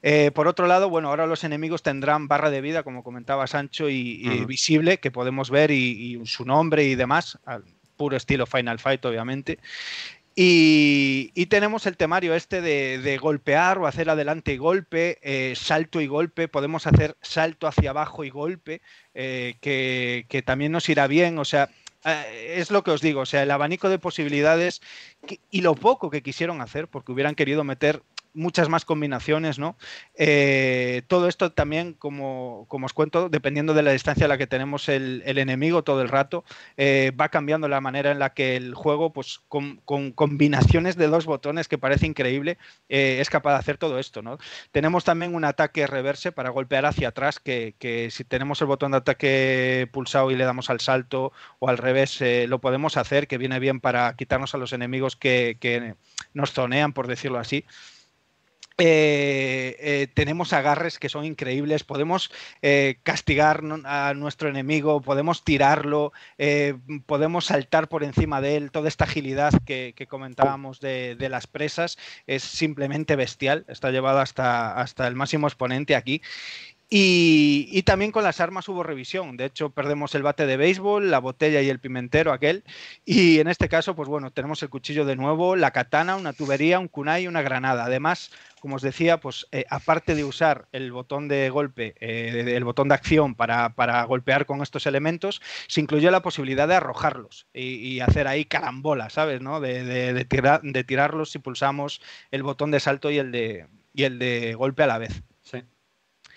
Eh, 0.00 0.30
por 0.32 0.46
otro 0.46 0.68
lado, 0.68 0.88
bueno, 0.88 1.08
ahora 1.08 1.26
los 1.26 1.42
enemigos 1.42 1.82
tendrán 1.82 2.28
barra 2.28 2.50
de 2.50 2.60
vida, 2.60 2.84
como 2.84 3.02
comentaba 3.02 3.48
Sancho, 3.48 3.88
y, 3.88 4.44
visible, 4.46 5.00
que 5.00 5.10
podemos 5.10 5.50
ver, 5.50 5.72
y, 5.72 6.20
y, 6.20 6.26
su 6.26 6.44
nombre 6.44 6.84
y 6.84 6.94
demás, 6.94 7.40
al 7.46 7.64
puro 7.96 8.16
estilo 8.16 8.46
Final 8.46 8.78
Fight, 8.78 9.04
obviamente. 9.04 9.58
Y, 10.34 11.46
tenemos 11.46 11.86
el 11.86 11.96
temario 11.96 12.34
este 12.34 12.62
de, 12.62 13.18
golpear 13.18 13.78
o 13.78 13.86
hacer 13.86 14.08
adelante 14.08 14.54
y 14.54 14.56
golpe, 14.56 15.18
eh, 15.22 15.54
salto 15.54 16.00
y 16.00 16.06
golpe, 16.06 16.48
podemos 16.48 16.86
hacer 16.86 17.16
salto 17.20 17.66
hacia 17.66 17.90
abajo 17.90 18.24
y 18.24 18.30
golpe, 18.30 18.80
eh, 19.14 19.56
que, 19.60 20.42
también 20.46 20.72
nos 20.72 20.88
irá 20.88 21.06
bien, 21.06 21.38
o 21.38 21.44
sea, 21.44 21.68
eh, 22.04 22.54
es 22.56 22.70
lo 22.70 22.82
que 22.82 22.90
os 22.92 23.02
digo, 23.02 23.20
o 23.20 23.26
sea, 23.26 23.42
el 23.42 23.50
abanico 23.50 23.90
de 23.90 23.98
posibilidades 23.98 24.80
y 25.50 25.60
lo 25.60 25.74
poco 25.74 26.08
que 26.08 26.22
quisieron 26.22 26.62
hacer, 26.62 26.88
porque 26.88 27.12
hubieran 27.12 27.34
querido 27.34 27.64
meter 27.64 28.02
muchas 28.34 28.68
más 28.68 28.84
combinaciones, 28.84 29.58
¿no? 29.58 29.76
Eh, 30.14 31.02
todo 31.06 31.28
esto 31.28 31.52
también, 31.52 31.94
como, 31.94 32.66
os 32.68 32.92
cuento, 32.92 33.28
dependiendo 33.28 33.74
de 33.74 33.82
la 33.82 33.92
distancia 33.92 34.26
a 34.26 34.28
la 34.28 34.38
que 34.38 34.46
tenemos 34.46 34.88
el, 34.88 35.22
enemigo 35.26 35.82
todo 35.82 36.02
el 36.02 36.08
rato, 36.08 36.44
eh, 36.76 37.12
va 37.18 37.28
cambiando 37.28 37.68
la 37.68 37.80
manera 37.80 38.10
en 38.10 38.18
la 38.18 38.30
que 38.30 38.56
el 38.56 38.74
juego, 38.74 39.12
pues 39.12 39.40
con, 39.48 39.80
combinaciones 40.14 40.96
de 40.96 41.08
dos 41.08 41.26
botones 41.26 41.68
que 41.68 41.78
parece 41.78 42.06
increíble, 42.06 42.58
eh, 42.88 43.18
es 43.20 43.30
capaz 43.30 43.52
de 43.52 43.58
hacer 43.58 43.78
todo 43.78 43.98
esto. 43.98 44.22
Tenemos 44.70 45.04
también 45.04 45.34
un 45.34 45.44
ataque 45.44 45.86
reverse 45.86 46.32
para 46.32 46.50
golpear 46.50 46.86
hacia 46.86 47.08
atrás, 47.08 47.40
que, 47.40 47.74
si 48.10 48.24
tenemos 48.24 48.60
el 48.60 48.66
botón 48.66 48.92
de 48.92 48.98
ataque 48.98 49.88
pulsado 49.92 50.30
y 50.30 50.36
le 50.36 50.44
damos 50.44 50.70
al 50.70 50.80
salto 50.80 51.32
o 51.58 51.68
al 51.68 51.78
revés, 51.78 52.22
lo 52.48 52.60
podemos 52.60 52.96
hacer, 52.96 53.26
que 53.26 53.38
viene 53.38 53.58
bien 53.58 53.80
para 53.80 54.14
quitarnos 54.16 54.54
a 54.54 54.58
los 54.58 54.72
enemigos 54.72 55.16
que 55.16 55.96
nos 56.34 56.52
zonean, 56.52 56.92
por 56.92 57.06
decirlo 57.06 57.38
así. 57.38 57.64
Eh, 58.78 59.76
eh, 59.80 60.06
tenemos 60.14 60.52
agarres 60.52 60.98
que 60.98 61.08
son 61.08 61.24
increíbles, 61.24 61.84
podemos 61.84 62.30
eh, 62.62 62.98
castigar 63.02 63.62
a 63.84 64.14
nuestro 64.14 64.48
enemigo, 64.48 65.00
podemos 65.02 65.44
tirarlo, 65.44 66.12
podemos 67.06 67.46
saltar 67.46 67.88
por 67.88 68.02
encima 68.02 68.40
de 68.40 68.56
él, 68.56 68.70
toda 68.70 68.88
esta 68.88 69.04
agilidad 69.04 69.52
que, 69.64 69.94
comentábamos 70.08 70.80
de, 70.80 71.16
las 71.30 71.46
presas 71.46 71.98
es 72.26 72.42
simplemente 72.42 73.16
bestial, 73.16 73.64
está 73.68 73.90
llevado 73.90 74.18
hasta, 74.18 74.74
hasta 74.74 75.06
el 75.06 75.14
máximo 75.14 75.46
exponente 75.46 75.94
aquí. 75.94 76.22
Y, 76.94 77.82
también 77.84 78.12
con 78.12 78.22
las 78.22 78.38
armas 78.40 78.68
hubo 78.68 78.82
revisión. 78.82 79.38
De 79.38 79.46
hecho, 79.46 79.70
perdemos 79.70 80.14
el 80.14 80.22
bate 80.22 80.44
de 80.44 80.58
béisbol, 80.58 81.10
la 81.10 81.20
botella 81.20 81.62
y 81.62 81.70
el 81.70 81.78
pimentero 81.80 82.34
aquel. 82.34 82.64
Y 83.06 83.38
en 83.38 83.48
este 83.48 83.70
caso, 83.70 83.96
pues 83.96 84.10
bueno, 84.10 84.30
tenemos 84.30 84.62
el 84.62 84.68
cuchillo 84.68 85.06
de 85.06 85.16
nuevo, 85.16 85.56
la 85.56 85.70
katana, 85.70 86.16
una 86.16 86.34
tubería, 86.34 86.78
un 86.78 86.88
kunai 86.88 87.22
y 87.22 87.28
una 87.28 87.40
granada. 87.40 87.86
Además, 87.86 88.30
como 88.60 88.76
os 88.76 88.82
decía, 88.82 89.18
pues 89.20 89.46
eh, 89.52 89.64
aparte 89.70 90.14
de 90.14 90.24
usar 90.24 90.68
el 90.72 90.92
botón 90.92 91.28
de 91.28 91.48
golpe, 91.48 91.94
eh, 91.98 92.52
el 92.54 92.64
botón 92.64 92.88
de 92.88 92.94
acción 92.94 93.36
para, 93.36 93.72
golpear 94.04 94.44
con 94.44 94.60
estos 94.60 94.84
elementos, 94.84 95.40
se 95.68 95.80
incluyó 95.80 96.10
la 96.10 96.20
posibilidad 96.20 96.68
de 96.68 96.74
arrojarlos 96.74 97.46
y, 97.54 98.00
hacer 98.00 98.28
ahí 98.28 98.44
carambolas, 98.44 99.14
¿sabes? 99.14 99.40
¿no? 99.40 99.60
De, 99.60 99.82
de 100.12 100.84
tirarlos 100.84 101.30
si 101.30 101.38
pulsamos 101.38 102.02
el 102.30 102.42
botón 102.42 102.70
de 102.70 102.80
salto 102.80 103.10
y 103.10 103.16
el 103.16 103.32
de, 103.32 103.66
y 103.94 104.02
el 104.04 104.18
de 104.18 104.52
golpe 104.54 104.82
a 104.82 104.88
la 104.88 104.98
vez. 104.98 105.22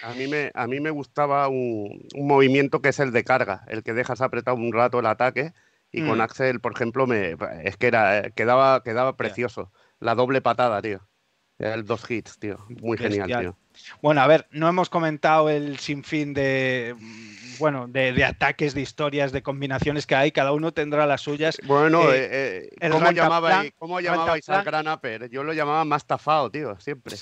A 0.05 0.13
mí 0.13 0.27
me, 0.27 0.51
a 0.53 0.67
mí 0.67 0.79
me 0.79 0.91
gustaba 0.91 1.47
un, 1.47 2.07
movimiento 2.15 2.79
que 2.79 2.89
es 2.89 2.99
el 2.99 3.11
de 3.11 3.23
carga, 3.23 3.63
el 3.67 3.81
que 3.81 3.93
dejas 3.93 4.21
apretado 4.21 4.55
un 4.55 4.71
rato 4.71 4.99
el 4.99 5.07
ataque 5.07 5.51
y 5.91 6.05
con 6.05 6.19
mm. 6.19 6.21
Axel, 6.21 6.59
por 6.61 6.73
ejemplo, 6.73 7.07
me, 7.07 7.35
es 7.63 7.75
que 7.77 7.87
era, 7.87 8.29
quedaba, 8.29 8.83
quedaba 8.83 9.17
precioso. 9.17 9.71
La 9.99 10.13
doble 10.13 10.41
patada, 10.41 10.79
tío. 10.83 11.07
El 11.59 11.85
dos 11.85 12.09
hits, 12.09 12.37
tío. 12.37 12.57
Muy 12.81 12.97
genial, 12.97 13.27
tío. 13.27 13.57
Bueno, 14.01 14.21
a 14.21 14.27
ver, 14.27 14.47
no 14.51 14.67
hemos 14.67 14.89
comentado 14.89 15.49
el 15.49 15.79
sinfín 15.79 16.33
de 16.33 16.95
bueno, 17.59 17.87
de, 17.87 18.23
ataques, 18.23 18.73
de 18.73 18.81
historias, 18.81 19.31
de 19.31 19.41
combinaciones 19.41 20.05
que 20.05 20.15
hay, 20.15 20.31
cada 20.31 20.51
uno 20.51 20.73
tendrá 20.73 21.05
las 21.05 21.21
suyas. 21.21 21.57
Bueno, 21.65 22.11
eh, 22.11 22.29
eh, 22.31 22.69
eh 22.79 22.89
¿cómo, 22.89 23.11
llamabais, 23.11 23.73
¿cómo 23.77 23.99
llamabais 23.99 24.47
al 24.49 24.63
gran 24.63 24.87
Upper? 24.87 25.29
Yo 25.29 25.43
lo 25.43 25.53
llamaba 25.53 25.85
más 25.85 26.05
tafado, 26.05 26.49
tío, 26.49 26.79
siempre. 26.79 27.15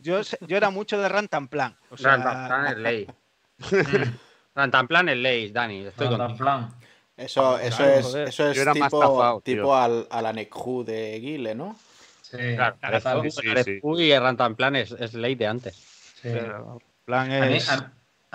Yo, 0.00 0.20
yo 0.46 0.56
era 0.56 0.70
mucho 0.70 1.00
de 1.00 1.08
Rantanplan. 1.08 1.76
O 1.90 1.96
sea... 1.96 2.16
Rantanplan 2.16 2.66
es 2.66 2.78
ley. 2.78 3.06
Rantanplan 4.54 5.08
es 5.08 5.16
ley, 5.16 5.50
Dani. 5.50 5.86
Estoy 5.86 6.08
Rantanplan. 6.08 6.74
Eso, 7.16 7.58
eso, 7.58 7.84
es, 7.84 8.14
eso 8.14 8.48
es 8.48 8.72
tipo, 8.72 9.42
tipo 9.42 9.76
al, 9.76 10.06
a 10.08 10.22
la 10.22 10.32
Nekhu 10.32 10.84
de 10.84 11.18
Guile, 11.18 11.54
¿no? 11.54 11.76
Sí, 12.30 12.36
claro. 12.56 12.76
Sí, 13.64 13.80
y 13.82 14.18
Rantanplan 14.18 14.76
es, 14.76 14.92
es 14.92 15.14
ley 15.14 15.34
de 15.34 15.46
antes. 15.46 15.76
Sí. 16.20 16.28
plan 17.04 17.32
es... 17.32 17.68
A 17.70 17.76
mí 17.76 17.84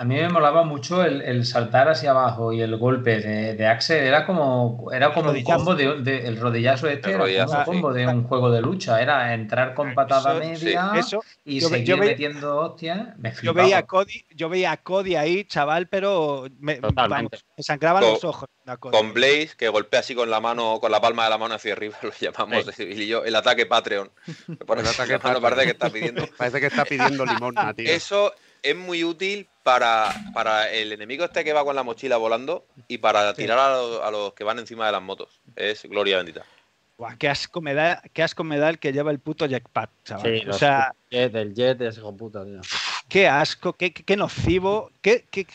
me 0.02 0.28
molaba 0.28 0.64
mucho 0.64 1.04
el, 1.04 1.44
saltar 1.44 1.88
hacia 1.88 2.10
abajo 2.10 2.52
y 2.52 2.60
el 2.60 2.76
golpe 2.76 3.20
de, 3.20 3.54
de 3.54 3.66
Axel. 3.66 4.04
Era 4.04 4.26
como, 4.26 4.90
era 4.92 5.12
como 5.14 5.30
un 5.30 5.42
combo 5.44 5.74
de, 5.76 6.26
el 6.26 6.36
rodillazo 6.36 6.88
este, 6.88 7.12
era 7.12 7.46
como 7.46 7.58
un 7.58 7.64
combo 7.64 7.92
de 7.92 8.06
un 8.06 8.24
juego 8.24 8.50
de 8.50 8.60
lucha. 8.60 9.00
Era 9.00 9.34
entrar 9.34 9.74
con 9.74 9.94
patada 9.94 10.34
media 10.34 10.92
y 11.44 11.60
seguir 11.60 11.96
metiendo 11.96 12.56
hostias. 12.56 13.10
yo 13.42 13.54
veía 13.54 13.78
a 13.78 13.82
Cody, 13.86 14.24
yo 14.34 14.48
veía 14.48 14.72
a 14.72 14.76
Cody 14.78 15.14
ahí, 15.14 15.44
chaval, 15.44 15.86
pero 15.86 16.46
me, 16.58 16.80
sangraban 17.58 18.02
los 18.02 18.24
ojos. 18.24 18.48
Con 18.80 19.12
Blaze, 19.12 19.50
que 19.58 19.68
golpea 19.68 20.00
así 20.00 20.14
con 20.14 20.30
la 20.30 20.40
mano, 20.40 20.80
con 20.80 20.90
la 20.90 21.00
palma 21.00 21.24
de 21.24 21.30
la 21.30 21.38
mano 21.38 21.54
hacia 21.54 21.74
arriba, 21.74 21.96
lo 22.02 22.10
llamamos 22.18 22.64
de 22.66 22.84
y 22.84 23.06
yo, 23.06 23.22
el 23.24 23.36
ataque 23.36 23.66
Patreon. 23.66 24.10
el 24.48 24.86
ataque 24.86 25.18
Patreon. 25.18 25.42
parece 25.42 25.64
que 25.64 25.70
está 25.70 25.90
pidiendo. 25.90 26.28
Parece 26.36 26.60
que 26.60 26.66
está 26.66 26.84
pidiendo 26.84 27.26
limón, 27.26 27.54
tío. 27.76 27.90
Eso 27.90 28.32
es 28.62 28.74
muy 28.74 29.04
útil 29.04 29.46
para, 29.64 30.14
para, 30.32 30.70
el 30.70 30.92
enemigo 30.92 31.24
este 31.24 31.42
que 31.42 31.52
va 31.52 31.64
con 31.64 31.74
la 31.74 31.82
mochila 31.82 32.18
volando 32.18 32.66
y 32.86 32.98
para 32.98 33.34
tirar 33.34 33.58
a 33.58 34.10
los, 34.10 34.34
que 34.34 34.44
van 34.44 34.60
encima 34.60 34.86
de 34.86 34.92
las 34.92 35.02
motos. 35.02 35.40
Es 35.56 35.82
gloria 35.84 36.18
bendita. 36.18 36.44
Buah, 36.96 37.16
qué 37.16 37.28
asco 37.28 37.60
me 37.60 37.74
da, 37.74 38.00
qué 38.12 38.22
asco 38.22 38.44
me 38.44 38.58
da 38.58 38.68
el 38.68 38.78
que 38.78 38.92
lleva 38.92 39.10
el 39.10 39.18
puto 39.18 39.46
jetpack, 39.48 39.90
chaval. 40.04 40.40
Sí, 40.40 40.48
o 40.48 40.52
sea, 40.52 40.94
jet, 41.10 41.34
el 41.34 41.52
jet 41.52 41.80
es 41.80 41.98
hijo 41.98 42.16
puta, 42.16 42.44
tío. 42.44 42.60
Qué 43.08 43.26
asco, 43.26 43.72
qué, 43.72 43.92
qué 43.92 44.16
nocivo, 44.16 44.92
qué, 45.02 45.26
qué, 45.30 45.46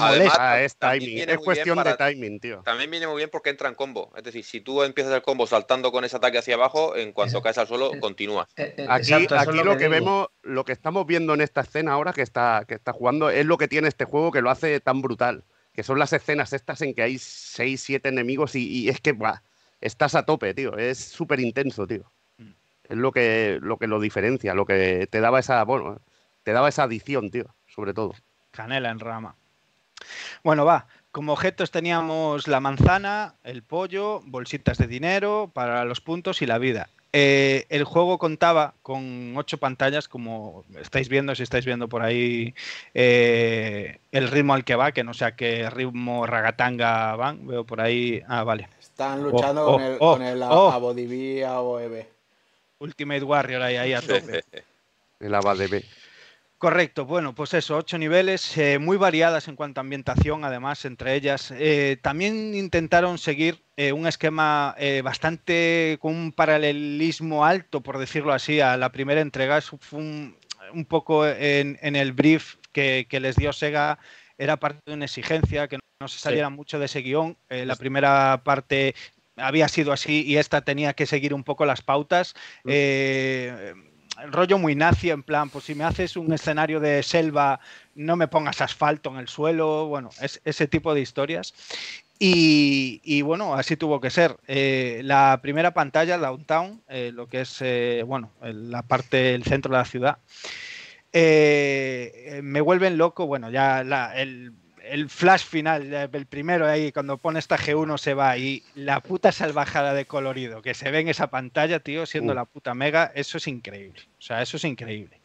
Además, 0.00 0.36
ah, 0.38 0.62
es 0.62 0.76
timing, 0.76 1.28
es 1.28 1.38
cuestión 1.38 1.82
de 1.82 1.94
timing, 1.96 2.38
tío. 2.38 2.62
También 2.62 2.90
viene 2.90 3.06
muy 3.06 3.16
bien 3.16 3.30
porque 3.30 3.50
entra 3.50 3.68
en 3.68 3.74
combo. 3.74 4.12
Es 4.16 4.22
decir, 4.22 4.44
si 4.44 4.60
tú 4.60 4.82
empiezas 4.82 5.12
el 5.12 5.22
combo 5.22 5.46
saltando 5.46 5.90
con 5.90 6.04
ese 6.04 6.16
ataque 6.16 6.38
hacia 6.38 6.54
abajo, 6.54 6.96
en 6.96 7.12
cuanto 7.12 7.42
caes 7.42 7.58
al 7.58 7.66
suelo, 7.66 7.90
continúas. 7.98 8.48
Eh, 8.56 8.74
eh, 8.78 8.86
aquí, 8.88 9.26
lo, 9.64 9.76
que, 9.76 9.88
vemos, 9.88 10.28
lo 10.42 10.64
que 10.64 10.72
estamos 10.72 11.06
viendo 11.06 11.34
en 11.34 11.40
esta 11.40 11.62
escena 11.62 11.92
ahora 11.92 12.12
que 12.12 12.22
está, 12.22 12.64
que 12.68 12.74
está 12.74 12.92
jugando, 12.92 13.30
es 13.30 13.44
lo 13.44 13.58
que 13.58 13.66
tiene 13.66 13.88
este 13.88 14.04
juego 14.04 14.30
que 14.30 14.42
lo 14.42 14.50
hace 14.50 14.78
tan 14.80 15.02
brutal. 15.02 15.44
Que 15.72 15.82
son 15.82 15.98
las 15.98 16.12
escenas 16.12 16.52
estas 16.52 16.82
en 16.82 16.94
que 16.94 17.02
hay 17.02 17.18
6, 17.18 17.80
7 17.80 18.08
enemigos 18.08 18.54
y, 18.54 18.88
es 18.88 19.00
que 19.00 19.16
estás 19.80 20.14
a 20.14 20.24
tope, 20.24 20.54
tío. 20.54 20.76
Es 20.76 20.98
súper 20.98 21.40
intenso, 21.40 21.86
tío. 21.86 22.12
Es 22.88 22.96
lo 22.96 23.10
que, 23.10 23.58
lo 23.62 23.78
que 23.78 23.86
lo 23.86 24.00
diferencia, 24.00 24.54
lo 24.54 24.66
que 24.66 25.08
te 25.10 25.20
daba 25.20 25.40
esa, 25.40 25.64
bueno, 25.64 26.00
te 26.42 26.52
daba 26.52 26.68
esa 26.68 26.84
adición, 26.84 27.30
tío, 27.30 27.46
sobre 27.66 27.94
todo. 27.94 28.14
Canela 28.50 28.90
en 28.90 28.98
rama. 28.98 29.34
Bueno, 30.42 30.64
va. 30.64 30.86
Como 31.10 31.34
objetos 31.34 31.70
teníamos 31.70 32.48
la 32.48 32.60
manzana, 32.60 33.34
el 33.44 33.62
pollo, 33.62 34.22
bolsitas 34.24 34.78
de 34.78 34.86
dinero 34.86 35.50
para 35.52 35.84
los 35.84 36.00
puntos 36.00 36.40
y 36.40 36.46
la 36.46 36.58
vida. 36.58 36.88
Eh, 37.14 37.66
el 37.68 37.84
juego 37.84 38.16
contaba 38.16 38.72
con 38.80 39.36
ocho 39.36 39.58
pantallas, 39.58 40.08
como 40.08 40.64
estáis 40.80 41.10
viendo, 41.10 41.34
si 41.34 41.42
estáis 41.42 41.66
viendo 41.66 41.86
por 41.86 42.02
ahí 42.02 42.54
eh, 42.94 43.98
el 44.12 44.28
ritmo 44.28 44.54
al 44.54 44.64
que 44.64 44.76
va, 44.76 44.92
que 44.92 45.04
no 45.04 45.12
sé 45.12 45.26
a 45.26 45.36
qué 45.36 45.68
ritmo 45.68 46.26
ragatanga 46.26 47.14
van, 47.16 47.46
veo 47.46 47.64
por 47.64 47.82
ahí. 47.82 48.22
Ah, 48.26 48.44
vale. 48.44 48.70
Están 48.80 49.22
luchando 49.22 49.66
Oh, 49.66 49.72
con 49.72 49.82
oh, 49.82 49.86
el, 49.86 49.96
oh, 50.00 50.12
con 50.14 50.22
el 50.22 50.42
oh. 50.42 50.70
Abodiví 50.70 51.42
AOEB. 51.42 52.06
Ultimate 52.78 53.22
Warrior 53.22 53.60
ahí, 53.62 53.76
ahí 53.76 53.92
a 53.92 54.00
tope. 54.00 54.42
El 55.20 55.34
ABADB. 55.34 55.84
Correcto, 56.62 57.06
bueno, 57.06 57.34
pues 57.34 57.54
eso, 57.54 57.76
ocho 57.76 57.98
niveles, 57.98 58.56
eh, 58.56 58.78
muy 58.78 58.96
variadas 58.96 59.48
en 59.48 59.56
cuanto 59.56 59.80
a 59.80 59.82
ambientación, 59.82 60.44
además, 60.44 60.84
entre 60.84 61.16
ellas. 61.16 61.52
Eh, 61.58 61.96
también 62.02 62.54
intentaron 62.54 63.18
seguir 63.18 63.64
eh, 63.76 63.90
un 63.90 64.06
esquema 64.06 64.76
eh, 64.78 65.02
bastante 65.02 65.98
con 66.00 66.14
un 66.14 66.30
paralelismo 66.30 67.44
alto, 67.44 67.80
por 67.80 67.98
decirlo 67.98 68.32
así, 68.32 68.60
a 68.60 68.76
la 68.76 68.92
primera 68.92 69.20
entrega. 69.20 69.58
Eso 69.58 69.76
fue 69.80 69.98
un, 69.98 70.36
un 70.72 70.84
poco 70.84 71.26
en, 71.26 71.80
en 71.82 71.96
el 71.96 72.12
brief 72.12 72.54
que, 72.70 73.08
que 73.10 73.18
les 73.18 73.34
dio 73.34 73.52
Sega, 73.52 73.98
era 74.38 74.56
parte 74.56 74.82
de 74.86 74.94
una 74.94 75.06
exigencia, 75.06 75.66
que 75.66 75.80
no 76.00 76.06
se 76.06 76.20
saliera 76.20 76.48
mucho 76.48 76.78
de 76.78 76.84
ese 76.84 77.00
guion. 77.00 77.36
Eh, 77.48 77.66
la 77.66 77.74
primera 77.74 78.40
parte 78.44 78.94
había 79.34 79.66
sido 79.66 79.92
así 79.92 80.22
y 80.24 80.36
esta 80.36 80.60
tenía 80.60 80.92
que 80.92 81.06
seguir 81.06 81.34
un 81.34 81.42
poco 81.42 81.66
las 81.66 81.82
pautas. 81.82 82.34
Eh, 82.64 83.74
el 83.74 83.91
rollo 84.30 84.58
muy 84.58 84.74
nazi, 84.74 85.10
en 85.10 85.22
plan, 85.22 85.50
pues 85.50 85.64
si 85.64 85.74
me 85.74 85.84
haces 85.84 86.16
un 86.16 86.32
escenario 86.32 86.80
de 86.80 87.02
selva, 87.02 87.60
no 87.94 88.16
me 88.16 88.28
pongas 88.28 88.60
asfalto 88.60 89.10
en 89.10 89.16
el 89.16 89.28
suelo, 89.28 89.86
bueno, 89.86 90.10
es, 90.20 90.40
ese 90.44 90.66
tipo 90.66 90.94
de 90.94 91.00
historias. 91.00 91.54
Y, 92.18 93.00
y 93.02 93.22
bueno, 93.22 93.54
así 93.54 93.76
tuvo 93.76 94.00
que 94.00 94.10
ser. 94.10 94.36
Eh, 94.46 95.00
la 95.04 95.40
primera 95.42 95.74
pantalla, 95.74 96.18
Downtown, 96.18 96.82
eh, 96.88 97.10
lo 97.12 97.26
que 97.26 97.40
es, 97.40 97.56
eh, 97.60 98.04
bueno, 98.06 98.30
la 98.42 98.82
parte, 98.82 99.34
el 99.34 99.42
centro 99.42 99.72
de 99.72 99.78
la 99.78 99.84
ciudad, 99.84 100.18
me 101.12 102.60
vuelven 102.60 102.96
loco, 102.96 103.26
bueno, 103.26 103.50
ya 103.50 103.82
la- 103.84 104.16
el, 104.16 104.52
el 104.84 105.08
flash 105.08 105.44
final, 105.44 105.88
ya 105.88 106.04
el 106.04 106.26
primero 106.26 106.66
ahí, 106.66 106.92
cuando 106.92 107.18
pone 107.18 107.38
esta 107.38 107.56
G1 107.56 107.98
se 107.98 108.14
va 108.14 108.36
y 108.36 108.62
la 108.74 109.00
puta 109.00 109.32
salvajada 109.32 109.94
de 109.94 110.06
colorido 110.06 110.62
que 110.62 110.74
se 110.74 110.90
ve 110.90 111.00
en 111.00 111.08
esa 111.08 111.28
pantalla, 111.28 111.80
tío, 111.80 112.06
siendo 112.06 112.32
Uh. 112.32 112.36
la 112.36 112.44
puta 112.44 112.74
mega, 112.74 113.12
eso 113.14 113.38
es 113.38 113.46
increíble. 113.46 114.00
O 114.18 114.22
sea, 114.22 114.42
eso 114.42 114.56
es 114.56 114.64
increíble. 114.64 115.20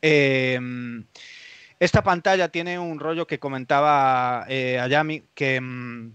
Eh, 0.00 0.58
esta 1.82 2.02
pantalla 2.02 2.48
tiene 2.48 2.78
un 2.78 3.00
rollo 3.00 3.26
que 3.26 3.40
comentaba 3.40 4.44
eh, 4.48 4.78
Ayami, 4.78 5.24
que 5.34 5.60
mm, 5.60 6.12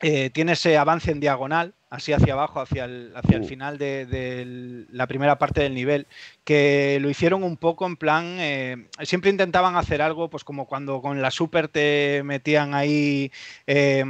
eh, 0.00 0.30
tiene 0.30 0.52
ese 0.52 0.78
avance 0.78 1.10
en 1.10 1.18
diagonal, 1.18 1.74
así 1.92 2.14
hacia 2.14 2.32
abajo, 2.32 2.58
hacia 2.58 2.86
el, 2.86 3.12
hacia 3.14 3.36
el 3.36 3.42
Uh. 3.42 3.46
final 3.46 3.76
de, 3.76 4.06
de 4.06 4.86
la 4.90 5.06
primera 5.06 5.36
parte 5.36 5.60
del 5.60 5.74
nivel, 5.74 6.06
que 6.42 6.98
lo 7.02 7.10
hicieron 7.10 7.42
un 7.44 7.58
poco 7.58 7.84
en 7.86 7.96
plan, 7.96 8.36
eh, 8.40 8.88
siempre 9.02 9.30
intentaban 9.30 9.76
hacer 9.76 10.00
algo, 10.00 10.30
pues 10.30 10.42
como 10.42 10.66
cuando 10.66 11.02
con 11.02 11.20
la 11.20 11.30
Super 11.30 11.68
te 11.68 12.22
metían 12.24 12.74
ahí, 12.74 13.30
eh, 13.66 14.02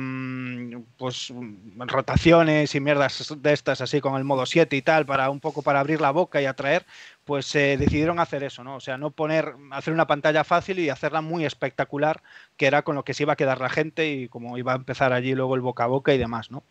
pues 0.96 1.32
rotaciones 1.76 2.72
y 2.76 2.80
mierdas 2.80 3.34
de 3.36 3.52
estas, 3.52 3.80
así 3.80 4.00
con 4.00 4.14
el 4.16 4.22
modo 4.24 4.46
7 4.46 4.76
y 4.76 4.82
tal, 4.82 5.04
para 5.04 5.28
un 5.28 5.40
poco 5.40 5.62
para 5.62 5.80
abrir 5.80 6.00
la 6.00 6.12
boca 6.12 6.40
y 6.40 6.46
atraer, 6.46 6.86
pues 7.24 7.52
eh, 7.56 7.76
decidieron 7.78 8.20
hacer 8.20 8.44
eso, 8.44 8.62
¿no? 8.62 8.76
O 8.76 8.80
sea, 8.80 8.96
no 8.96 9.10
poner, 9.10 9.54
hacer 9.72 9.92
una 9.92 10.06
pantalla 10.06 10.44
fácil 10.44 10.78
y 10.78 10.88
hacerla 10.88 11.20
muy 11.20 11.44
espectacular, 11.44 12.22
que 12.56 12.66
era 12.66 12.82
con 12.82 12.94
lo 12.94 13.04
que 13.04 13.14
se 13.14 13.24
iba 13.24 13.32
a 13.32 13.36
quedar 13.36 13.60
la 13.60 13.70
gente 13.70 14.08
y 14.08 14.28
como 14.28 14.56
iba 14.56 14.72
a 14.72 14.76
empezar 14.76 15.12
allí 15.12 15.34
luego 15.34 15.56
el 15.56 15.60
boca 15.62 15.84
a 15.84 15.88
boca 15.88 16.14
y 16.14 16.18
demás, 16.18 16.50
¿no? 16.52 16.62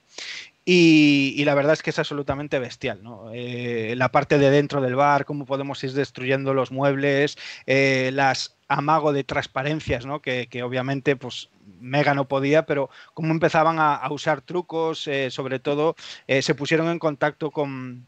Y, 0.63 1.43
la 1.43 1.55
verdad 1.55 1.73
es 1.73 1.81
que 1.81 1.89
es 1.89 1.97
absolutamente 1.99 2.59
bestial, 2.59 3.01
¿no? 3.01 3.31
Eh, 3.33 3.95
la 3.97 4.11
parte 4.11 4.37
de 4.37 4.51
dentro 4.51 4.79
del 4.81 4.95
bar, 4.95 5.25
cómo 5.25 5.45
podemos 5.45 5.83
ir 5.83 5.93
destruyendo 5.93 6.53
los 6.53 6.71
muebles, 6.71 7.37
eh, 7.65 8.11
las 8.13 8.57
amago 8.67 9.11
de 9.11 9.23
transparencias, 9.23 10.05
¿no? 10.05 10.21
Que, 10.21 10.47
obviamente, 10.63 11.15
pues, 11.15 11.49
Mega 11.79 12.13
no 12.13 12.27
podía, 12.27 12.65
pero 12.67 12.89
cómo 13.15 13.31
empezaban 13.31 13.77
a, 13.79 14.07
usar 14.11 14.41
trucos, 14.41 15.07
eh, 15.07 15.31
sobre 15.31 15.59
todo, 15.59 15.95
se 16.27 16.55
pusieron 16.55 16.89
en 16.89 16.99
contacto 16.99 17.49
con, 17.49 18.07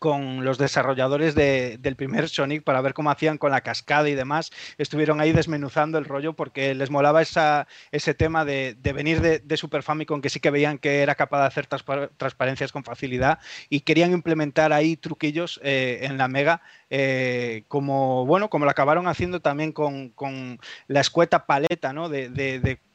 con 0.00 0.44
los 0.44 0.58
desarrolladores 0.58 1.34
de- 1.36 1.76
del 1.78 1.94
primer 1.94 2.28
Sonic 2.28 2.64
para 2.64 2.80
ver 2.80 2.94
cómo 2.94 3.10
hacían 3.10 3.38
con 3.38 3.52
la 3.52 3.60
cascada 3.60 4.08
y 4.08 4.14
demás. 4.16 4.50
Estuvieron 4.78 5.20
ahí 5.20 5.32
desmenuzando 5.32 5.98
el 5.98 6.06
rollo 6.06 6.32
porque 6.32 6.74
les 6.74 6.90
molaba 6.90 7.22
esa, 7.22 7.68
ese 7.92 8.14
tema 8.14 8.44
de, 8.44 8.76
venir 8.82 9.20
de, 9.20 9.38
de 9.40 9.56
Super 9.58 9.82
Famicom, 9.82 10.22
que 10.22 10.30
sí 10.30 10.40
que 10.40 10.50
veían 10.50 10.78
que 10.78 11.02
era 11.02 11.14
capaz 11.14 11.40
de 11.42 11.46
hacer 11.46 11.68
transpa- 11.68 12.10
transparencias 12.16 12.72
con 12.72 12.82
facilidad 12.82 13.38
y 13.68 13.80
querían 13.82 14.12
implementar 14.12 14.72
ahí 14.72 14.96
truquillos 14.96 15.60
eh, 15.62 16.00
en 16.02 16.16
la 16.18 16.28
Mega, 16.28 16.62
eh, 16.88 17.64
como 17.68 18.24
bueno, 18.26 18.48
como 18.50 18.64
lo 18.64 18.70
acabaron 18.70 19.06
haciendo 19.06 19.40
también 19.40 19.72
con, 19.72 20.08
con 20.10 20.58
la 20.88 21.00
escueta 21.00 21.44
paleta, 21.46 21.92
¿no? 21.92 22.08
De- 22.08 22.30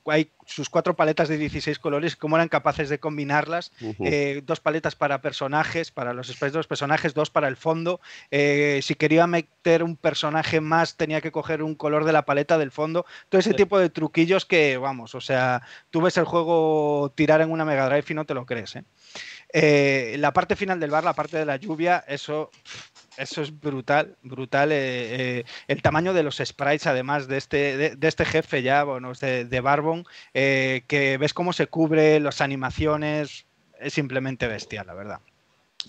hay 0.07 0.32
sus 0.45 0.69
cuatro 0.69 0.95
paletas 0.95 1.27
de 1.30 1.38
16 1.38 1.80
colores, 1.80 2.15
cómo 2.15 2.36
eran 2.38 2.48
capaces 2.49 2.90
de 2.90 2.99
combinarlas 2.99 3.72
eh, 4.03 4.41
dos 4.45 4.60
paletas 4.60 4.95
para 4.95 5.22
personajes, 5.22 5.91
para 5.91 6.14
los 6.14 6.27
sprites 6.27 6.53
de 6.53 6.60
los 6.60 6.68
personajes, 6.68 7.14
dos 7.14 7.30
para 7.30 7.48
el 7.48 7.57
fondo. 7.57 7.99
Eh, 8.32 8.80
si 8.84 8.95
quería 8.95 9.26
meter 9.27 9.84
un 9.84 9.95
personaje 9.98 10.61
más, 10.61 10.95
tenía 10.98 11.22
que 11.22 11.32
coger 11.32 11.64
un 11.64 11.76
color 11.76 12.06
de 12.06 12.14
la 12.14 12.26
paleta 12.26 12.57
del 12.57 12.72
fondo. 12.72 13.06
Todo 13.30 13.40
ese 13.40 13.52
Sí. 13.52 13.56
tipo 13.56 13.80
de 13.80 13.90
truquillos 13.90 14.45
que, 14.45 14.77
vamos, 14.77 15.15
o 15.15 15.22
sea, 15.22 15.61
tú 15.90 16.02
ves 16.02 16.18
el 16.18 16.26
juego 16.26 17.11
tirar 17.15 17.41
en 17.41 17.52
una 17.52 17.65
Mega 17.65 17.88
Drive 17.90 18.06
y 18.10 18.14
no 18.14 18.26
te 18.26 18.34
lo 18.34 18.45
crees. 18.45 18.76
¿eh? 18.76 18.84
Eh, 19.53 20.15
la 20.19 20.34
parte 20.34 20.56
final 20.56 20.80
del 20.80 20.91
bar, 20.91 21.03
la 21.03 21.14
parte 21.14 21.38
de 21.38 21.45
la 21.45 21.56
lluvia, 21.56 22.03
eso, 22.07 22.52
eso 23.18 23.42
es 23.42 23.60
brutal, 23.60 24.16
brutal. 24.24 24.72
eh, 24.72 25.40
eh, 25.40 25.46
el 25.68 25.82
tamaño 25.82 26.14
de 26.14 26.24
los 26.24 26.38
sprites, 26.44 26.88
además 26.88 27.28
de 27.28 27.38
este, 27.38 27.78
de, 27.78 27.96
de 27.96 28.08
este 28.08 28.26
jefe 28.26 28.62
ya, 28.62 28.84
bueno, 28.84 29.14
de, 29.14 29.46
de 29.46 29.60
Barbon, 29.62 30.06
eh, 30.34 30.84
que 30.88 31.18
ves 31.18 31.34
cómo 31.34 31.54
se 31.54 31.68
cubre, 31.68 32.20
las 32.20 32.42
animaciones, 32.42 33.46
es 33.80 33.94
simplemente 33.94 34.48
bestial, 34.48 34.88
la 34.88 34.94
verdad. 34.94 35.20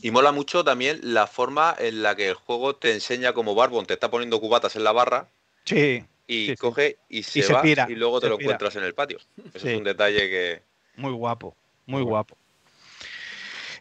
Y 0.02 0.10
mola 0.10 0.30
mucho 0.32 0.62
también 0.62 1.00
la 1.02 1.26
forma 1.26 1.74
en 1.78 2.02
la 2.02 2.14
que 2.16 2.28
el 2.28 2.34
juego 2.34 2.76
te 2.76 2.92
enseña 2.92 3.32
como 3.32 3.54
Barbon 3.54 3.86
te 3.86 3.94
está 3.94 4.10
poniendo 4.10 4.40
cubatas 4.40 4.76
en 4.76 4.84
la 4.84 4.92
barra 4.92 5.28
Sí, 5.64 6.04
y 6.26 6.46
Sí, 6.48 6.56
coge 6.56 6.98
y 7.08 7.22
se, 7.22 7.42
se 7.42 7.52
va 7.52 7.62
pira, 7.62 7.86
y 7.88 7.94
luego 7.94 8.20
te 8.20 8.28
lo 8.28 8.36
pira. 8.36 8.50
encuentras 8.52 8.76
en 8.76 8.84
el 8.84 8.94
patio. 8.94 9.18
Eso 9.54 9.58
Sí. 9.66 9.70
es 9.70 9.78
un 9.78 9.84
detalle 9.84 10.28
que... 10.28 10.62
muy 10.96 11.12
guapo, 11.12 11.56
muy 11.86 12.02
guapo. 12.02 12.36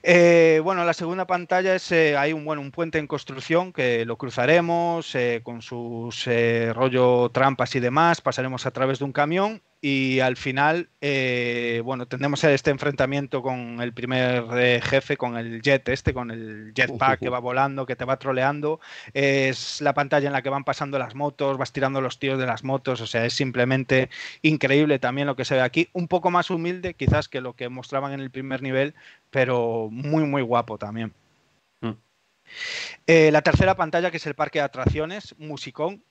Eh, 0.07 0.61
bueno, 0.64 0.86
la 0.86 0.94
segunda 0.94 1.26
pantalla 1.26 1.73
es 1.73 1.91
eh, 1.91 2.15
hay 2.15 2.32
un 2.32 2.45
bueno 2.45 2.61
un 2.61 2.69
puente 2.69 2.99
en 2.99 3.07
construcción 3.07 3.73
que 3.73 4.06
lo 4.06 4.18
cruzaremos 4.18 5.15
eh, 5.15 5.41
con 5.44 5.64
sus 5.64 6.27
eh, 6.27 6.72
rollo 6.76 7.32
trampas 7.32 7.73
y 7.76 7.80
demás, 7.80 8.22
pasaremos 8.22 8.68
a 8.68 8.72
través 8.72 8.99
de 8.99 9.06
un 9.06 9.11
camión 9.11 9.64
y 9.82 10.20
al 10.20 10.36
final 10.36 10.90
eh, 11.02 11.82
bueno 11.84 12.08
tendremos 12.08 12.44
este 12.44 12.72
enfrentamiento 12.72 13.42
con 13.42 13.82
el 13.82 13.94
primer 13.94 14.46
eh, 14.58 14.82
jefe, 14.84 15.18
con 15.18 15.38
el 15.38 15.62
jet 15.62 15.88
este, 15.90 16.14
con 16.14 16.32
el 16.32 16.74
jetpack 16.74 17.20
que 17.20 17.30
va 17.30 17.40
volando, 17.40 17.86
que 17.86 17.96
te 17.96 18.06
va 18.06 18.18
troleando. 18.18 18.80
Es 19.14 19.82
la 19.82 19.94
pantalla 19.94 20.28
en 20.28 20.34
la 20.34 20.42
que 20.42 20.50
van 20.50 20.64
pasando 20.64 20.98
las 20.98 21.16
motos, 21.16 21.58
vas 21.58 21.72
tirando 21.72 22.02
los 22.02 22.20
tíos 22.20 22.40
de 22.40 22.46
las 22.46 22.64
motos, 22.64 23.02
o 23.02 23.08
sea 23.08 23.26
es 23.26 23.34
simplemente 23.34 24.10
increíble 24.42 25.00
también 25.00 25.28
lo 25.28 25.36
que 25.36 25.46
se 25.46 25.56
ve 25.56 25.62
aquí, 25.62 25.90
un 25.94 26.08
poco 26.08 26.32
más 26.32 26.50
humilde 26.50 26.94
quizás 26.94 27.30
que 27.30 27.42
lo 27.42 27.54
que 27.54 27.70
mostraban 27.70 28.14
en 28.14 28.20
el 28.20 28.32
primer 28.32 28.62
nivel, 28.62 28.96
pero 29.30 29.90
muy, 29.92 30.24
muy 30.24 30.42
guapo 30.42 30.78
también. 30.78 31.14
Mm. 31.82 31.92
Eh, 33.08 33.32
la 33.32 33.42
tercera 33.42 33.76
pantalla, 33.76 34.12
que 34.12 34.18
es 34.18 34.26
el 34.26 34.36
parque 34.36 34.60
de 34.60 34.66
atracciones, 34.66 35.36
musicón. 35.38 36.04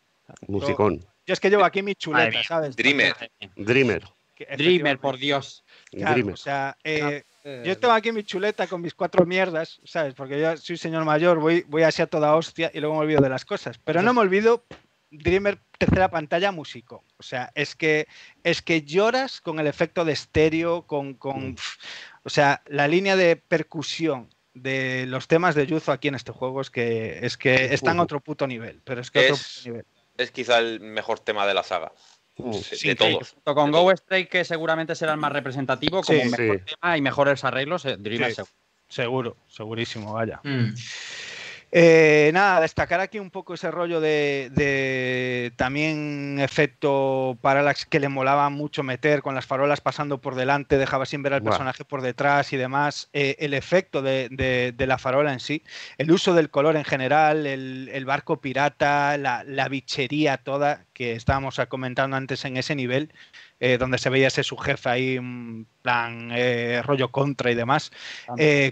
Musicón. 0.46 1.04
Yo 1.26 1.32
es 1.32 1.40
que 1.40 1.50
llevo 1.50 1.64
aquí 1.64 1.82
mi 1.82 1.94
chuleta. 1.94 2.42
¿sabes? 2.42 2.76
Dreamer. 2.76 3.14
Dreamer. 3.56 4.04
Dreamer, 4.56 4.98
por 4.98 5.16
Dios. 5.16 5.64
Claro, 5.90 6.14
Dreamer. 6.14 6.34
o 6.34 6.36
sea, 6.36 6.76
eh, 6.82 7.22
yo 7.64 7.78
tengo 7.78 7.94
aquí 7.94 8.10
mi 8.10 8.24
chuleta 8.24 8.66
con 8.66 8.80
mis 8.80 8.94
cuatro 8.94 9.24
mierdas, 9.24 9.80
¿sabes? 9.84 10.14
Porque 10.14 10.40
yo 10.40 10.56
soy 10.56 10.76
señor 10.76 11.04
mayor, 11.04 11.38
voy, 11.38 11.64
voy 11.68 11.82
así 11.82 12.02
a 12.02 12.06
toda 12.06 12.34
hostia 12.34 12.70
y 12.74 12.80
luego 12.80 12.94
me 12.96 13.02
olvido 13.02 13.20
de 13.22 13.28
las 13.28 13.44
cosas. 13.44 13.78
Pero 13.78 14.02
no 14.02 14.12
me 14.12 14.20
olvido 14.20 14.64
Dreamer 15.10 15.58
tercera 15.78 16.08
pantalla 16.10 16.50
músico. 16.50 17.04
O 17.18 17.22
sea, 17.22 17.52
es 17.54 17.76
que 17.76 18.08
es 18.42 18.60
que 18.62 18.82
lloras 18.82 19.40
con 19.40 19.60
el 19.60 19.66
efecto 19.68 20.04
de 20.04 20.12
estéreo, 20.12 20.82
con, 20.82 21.14
con 21.14 21.54
pf, 21.54 21.78
o 22.24 22.30
sea, 22.30 22.62
la 22.66 22.88
línea 22.88 23.14
de 23.14 23.36
percusión 23.36 24.28
de 24.54 25.04
los 25.06 25.28
temas 25.28 25.54
de 25.54 25.66
Yuzo 25.66 25.92
aquí 25.92 26.08
en 26.08 26.14
este 26.16 26.32
juego 26.32 26.60
es 26.60 26.70
que 26.70 27.24
es 27.24 27.36
que 27.36 27.72
está 27.72 27.92
en 27.92 28.00
otro 28.00 28.20
puto 28.20 28.46
nivel, 28.46 28.80
pero 28.84 29.00
es 29.00 29.10
que 29.10 29.20
otro 29.20 29.34
Es- 29.34 29.58
puto 29.58 29.68
nivel. 29.70 29.86
Es 30.16 30.30
quizá 30.30 30.58
el 30.58 30.80
mejor 30.80 31.20
tema 31.20 31.46
de 31.46 31.54
la 31.54 31.62
saga. 31.62 31.92
Uh, 32.36 32.52
De, 32.52 32.62
sí, 32.62 32.70
de 32.70 32.76
sí, 32.76 32.94
todos. 32.94 33.30
Junto 33.32 33.54
con 33.54 33.66
De 33.72 33.78
Go 33.78 33.84
todos. 33.84 34.00
Strike, 34.00 34.28
que 34.28 34.44
seguramente 34.44 34.94
será 34.94 35.12
el 35.12 35.18
más 35.18 35.32
representativo, 35.32 36.02
como 36.02 36.20
Sí, 36.20 36.28
mejor 36.30 36.58
sí. 36.66 36.74
tema 36.80 36.96
y 36.96 37.00
mejores 37.00 37.44
arreglos, 37.44 37.84
eh, 37.84 37.96
Dreamer 37.98 38.30
Sí. 38.30 38.34
seguro. 38.36 38.50
Seguro, 38.88 39.36
segurísimo, 39.48 40.12
vaya. 40.12 40.40
Mm. 40.44 40.74
Eh, 41.76 42.30
nada, 42.32 42.60
destacar 42.60 43.00
aquí 43.00 43.18
un 43.18 43.32
poco 43.32 43.54
ese 43.54 43.68
rollo 43.68 44.00
de, 44.00 45.52
también 45.56 46.38
efecto 46.38 47.36
parallax 47.40 47.84
que 47.84 47.98
le 47.98 48.08
molaba 48.08 48.48
mucho 48.48 48.84
meter 48.84 49.22
con 49.22 49.34
las 49.34 49.44
farolas 49.44 49.80
pasando 49.80 50.20
por 50.20 50.36
delante, 50.36 50.78
dejaba 50.78 51.04
sin 51.04 51.24
ver 51.24 51.34
al 51.34 51.42
personaje 51.42 51.84
por 51.84 52.00
detrás 52.00 52.52
y 52.52 52.56
demás. 52.56 53.10
Eh, 53.12 53.34
el 53.40 53.54
efecto 53.54 54.02
de, 54.02 54.72
la 54.78 54.98
farola 54.98 55.32
en 55.32 55.40
sí, 55.40 55.64
el 55.98 56.12
uso 56.12 56.32
del 56.32 56.48
color 56.48 56.76
en 56.76 56.84
general, 56.84 57.44
el, 57.44 58.04
barco 58.04 58.40
pirata, 58.40 59.18
la, 59.18 59.68
bichería 59.68 60.36
toda 60.36 60.84
que 60.92 61.14
estábamos 61.14 61.60
comentando 61.68 62.16
antes 62.16 62.44
en 62.44 62.56
ese 62.56 62.76
nivel. 62.76 63.12
Eh, 63.60 63.78
donde 63.78 63.98
se 63.98 64.10
veía 64.10 64.28
ese 64.28 64.42
su 64.42 64.56
jefe 64.58 64.88
ahí, 64.88 65.16
en 65.16 65.66
plan 65.80 66.30
rollo 66.84 67.10
contra 67.10 67.50
y 67.50 67.54
demás, 67.54 67.90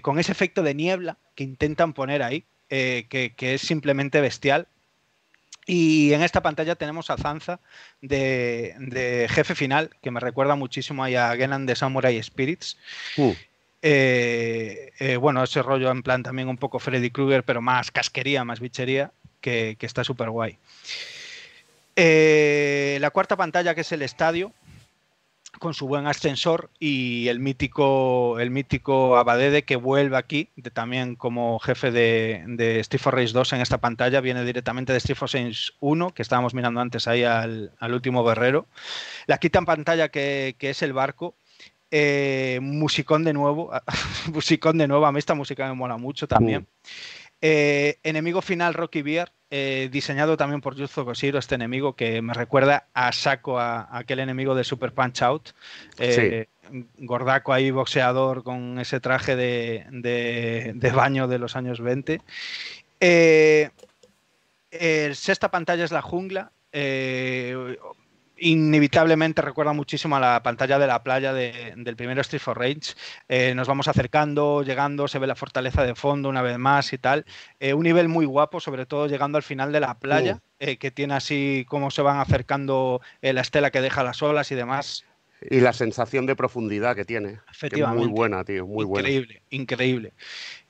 con 0.01 0.19
ese 0.19 0.31
efecto 0.31 0.61
de 0.61 0.75
niebla 0.75 1.17
que 1.35 1.43
intentan 1.43 1.93
poner 1.93 2.21
ahí, 2.21 2.45
eh, 2.69 3.05
que, 3.09 3.53
es 3.53 3.61
simplemente 3.61 4.21
bestial. 4.21 4.67
Y 5.65 6.11
en 6.11 6.23
esta 6.23 6.41
pantalla 6.41 6.75
tenemos 6.75 7.09
a 7.09 7.17
Zanza 7.17 7.59
de, 8.01 9.27
jefe 9.29 9.55
final, 9.55 9.91
que 10.01 10.11
me 10.11 10.19
recuerda 10.19 10.55
muchísimo 10.55 11.05
a 11.05 11.35
Genan 11.35 11.65
de 11.65 11.75
Samurai 11.75 12.21
Spirits. 12.21 12.77
Uh. 13.17 13.33
Eh, 13.81 14.91
eh, 14.99 15.17
bueno, 15.17 15.43
ese 15.43 15.61
rollo 15.61 15.91
en 15.91 16.03
plan 16.03 16.23
también 16.23 16.49
un 16.49 16.57
poco 16.57 16.79
Freddy 16.79 17.11
Krueger, 17.11 17.43
pero 17.43 17.61
más 17.61 17.91
casquería, 17.91 18.43
más 18.43 18.59
bichería, 18.59 19.11
que, 19.39 19.77
que 19.79 19.85
está 19.85 20.03
súper 20.03 20.29
guay. 20.29 20.57
la 21.95 23.09
cuarta 23.11 23.37
pantalla, 23.37 23.75
que 23.75 23.81
es 23.81 23.91
el 23.91 24.01
estadio, 24.01 24.53
con 25.63 25.73
su 25.73 25.87
buen 25.87 26.07
ascensor 26.07 26.69
y 26.77 27.29
el 27.29 27.39
mítico, 27.39 28.37
el 28.37 28.51
mítico 28.51 29.15
Abadede 29.15 29.63
que 29.63 29.77
vuelve 29.77 30.17
aquí, 30.17 30.49
de, 30.57 30.71
también 30.71 31.15
como 31.15 31.57
jefe 31.59 31.89
de, 31.89 32.43
de 32.45 32.81
Street 32.81 33.05
Race 33.05 33.31
2 33.31 33.53
en 33.53 33.61
esta 33.61 33.77
pantalla, 33.77 34.19
viene 34.19 34.43
directamente 34.43 34.91
de 34.91 34.97
Street 34.97 35.19
Race 35.21 35.71
1, 35.79 36.13
que 36.13 36.21
estábamos 36.21 36.53
mirando 36.53 36.81
antes 36.81 37.07
ahí 37.07 37.23
al, 37.23 37.71
último 37.79 38.25
guerrero. 38.25 38.67
La 39.25 39.37
quita 39.37 39.59
en 39.59 39.65
pantalla 39.65 40.09
que, 40.09 40.57
es 40.59 40.81
el 40.81 40.91
barco. 40.91 41.33
Eh, 41.91 42.59
musicón 42.61 43.23
de 43.23 43.31
nuevo, 43.31 43.71
musicón 44.33 44.77
de 44.77 44.89
nuevo, 44.89 45.05
a 45.05 45.13
mí 45.13 45.19
esta 45.19 45.33
música 45.33 45.65
me 45.69 45.75
mola 45.75 45.95
mucho 45.95 46.27
también. 46.27 46.63
Mm. 46.63 46.67
Eh, 47.39 47.99
enemigo 48.03 48.41
final 48.41 48.73
Rocky 48.73 49.01
Beer, 49.01 49.31
eh, 49.55 49.87
diseñado 49.91 50.35
también 50.35 50.61
por 50.61 50.75
Yuzo 50.75 51.05
Koshiro, 51.05 51.37
este 51.37 51.53
enemigo 51.53 51.93
que 51.93 52.23
me 52.23 52.33
recuerda 52.33 52.87
a 52.95 53.11
saco 53.11 53.59
a, 53.59 53.87
aquel 53.95 54.17
enemigo 54.17 54.55
de 54.55 54.63
Super 54.63 54.93
Punch 54.93 55.21
Out. 55.21 55.49
Eh, 55.99 56.47
gordaco 56.97 57.53
ahí, 57.53 57.69
boxeador 57.69 58.43
con 58.43 58.79
ese 58.79 58.99
traje 58.99 59.35
de, 59.35 60.91
baño 60.95 61.27
de 61.27 61.37
los 61.37 61.55
años 61.55 61.81
20. 61.81 62.19
el 62.99 63.69
sexta 65.15 65.51
pantalla 65.51 65.83
es 65.83 65.91
la 65.91 66.01
jungla 66.01 66.51
inevitablemente 68.43 69.41
recuerda 69.41 69.73
muchísimo 69.73 70.15
a 70.15 70.19
la 70.19 70.43
pantalla 70.43 70.79
de 70.79 70.87
la 70.87 71.03
playa 71.03 71.33
del 71.33 71.95
primero 71.95 72.21
Street 72.21 72.41
for 72.41 72.57
Rage. 72.57 72.93
Eh, 73.27 73.53
nos 73.55 73.67
vamos 73.67 73.87
acercando, 73.87 74.63
llegando, 74.63 75.07
se 75.07 75.19
ve 75.19 75.27
la 75.27 75.35
fortaleza 75.35 75.83
de 75.83 75.95
fondo 75.95 76.29
una 76.29 76.41
vez 76.41 76.57
más 76.57 76.93
y 76.93 76.97
tal. 76.97 77.25
Eh, 77.59 77.73
un 77.73 77.83
nivel 77.83 78.09
muy 78.09 78.25
guapo, 78.25 78.59
sobre 78.59 78.85
todo 78.85 79.07
llegando 79.07 79.37
al 79.37 79.43
final 79.43 79.71
de 79.71 79.79
la 79.79 79.97
playa, 79.97 80.41
uh. 80.59 80.77
que 80.77 80.91
tiene 80.91 81.15
así 81.15 81.65
como 81.67 81.91
se 81.91 82.01
van 82.01 82.19
acercando 82.19 83.01
la 83.21 83.41
estela 83.41 83.71
que 83.71 83.81
deja 83.81 84.03
las 84.03 84.21
olas 84.21 84.51
y 84.51 84.55
demás. 84.55 85.05
Y 85.49 85.59
la 85.59 85.73
sensación 85.73 86.25
de 86.25 86.35
profundidad 86.35 86.95
que 86.95 87.05
tiene. 87.05 87.39
Efectivamente. 87.51 88.05
muy 88.05 88.13
buena, 88.13 88.43
tío, 88.43 88.65
muy 88.65 88.85
buena. 88.85 89.09
Increíble, 89.09 89.41
increíble. 89.49 90.13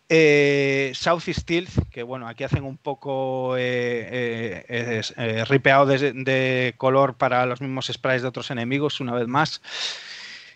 Eh, 0.10 0.92
South 0.96 1.24
Steel, 1.28 1.68
que 1.90 2.04
bueno, 2.04 2.28
aquí 2.28 2.44
hacen 2.44 2.64
un 2.64 2.78
poco 2.78 3.56
eh, 3.58 4.66
eh, 4.68 5.46
ripeado 5.46 5.86
de, 5.86 6.76
color 6.78 7.16
para 7.16 7.46
los 7.46 7.62
mismos 7.62 7.90
sprays 7.92 8.22
de 8.22 8.28
otros 8.28 8.52
enemigos, 8.52 9.00
una 9.00 9.14
vez 9.14 9.28
más. 9.28 9.62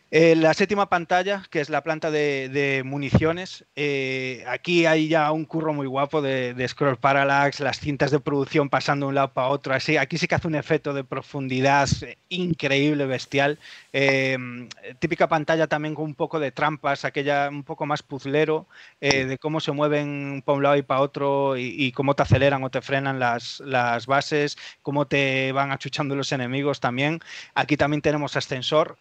Eh, 0.09 0.37
la 0.37 0.53
séptima 0.53 0.87
pantalla, 0.87 1.43
que 1.49 1.59
es 1.59 1.69
la 1.69 1.83
planta 1.83 2.11
de, 2.11 2.81
municiones, 2.85 3.65
eh, 3.75 4.45
aquí 4.47 4.85
hay 4.85 5.09
ya 5.09 5.29
un 5.33 5.43
curro 5.43 5.73
muy 5.73 5.85
guapo 5.85 6.21
de, 6.21 6.65
scroll 6.69 6.95
parallax, 6.95 7.59
las 7.59 7.81
cintas 7.81 8.11
de 8.11 8.21
producción 8.21 8.69
pasando 8.69 9.05
de 9.05 9.09
un 9.09 9.15
lado 9.15 9.33
para 9.33 9.49
otro, 9.49 9.73
así. 9.73 9.97
Aquí 9.97 10.17
sí 10.17 10.27
que 10.27 10.35
hace 10.35 10.47
un 10.47 10.55
efecto 10.55 10.93
de 10.93 11.03
profundidad 11.03 11.89
increíble, 12.29 13.05
bestial. 13.05 13.59
Eh, 13.91 14.37
típica 14.99 15.27
pantalla 15.27 15.67
también 15.67 15.93
con 15.93 16.05
un 16.05 16.15
poco 16.15 16.39
de 16.39 16.51
trampas, 16.51 17.03
aquella 17.03 17.49
un 17.49 17.63
poco 17.63 17.85
más 17.85 18.01
puzlero, 18.01 18.65
de 19.01 19.37
cómo 19.39 19.59
se 19.59 19.73
mueven 19.73 20.41
para 20.45 20.55
un 20.55 20.63
lado 20.63 20.77
y 20.77 20.83
para 20.83 21.01
otro 21.01 21.57
y, 21.57 21.91
cómo 21.91 22.15
te 22.15 22.23
aceleran 22.23 22.63
o 22.63 22.69
te 22.69 22.81
frenan 22.81 23.19
las 23.19 24.05
bases, 24.07 24.57
cómo 24.81 25.05
te 25.05 25.51
van 25.51 25.71
achuchando 25.71 26.15
los 26.15 26.31
enemigos 26.31 26.79
también. 26.79 27.19
Aquí 27.55 27.75
también 27.75 28.01
tenemos 28.01 28.37
ascensor 28.37 28.97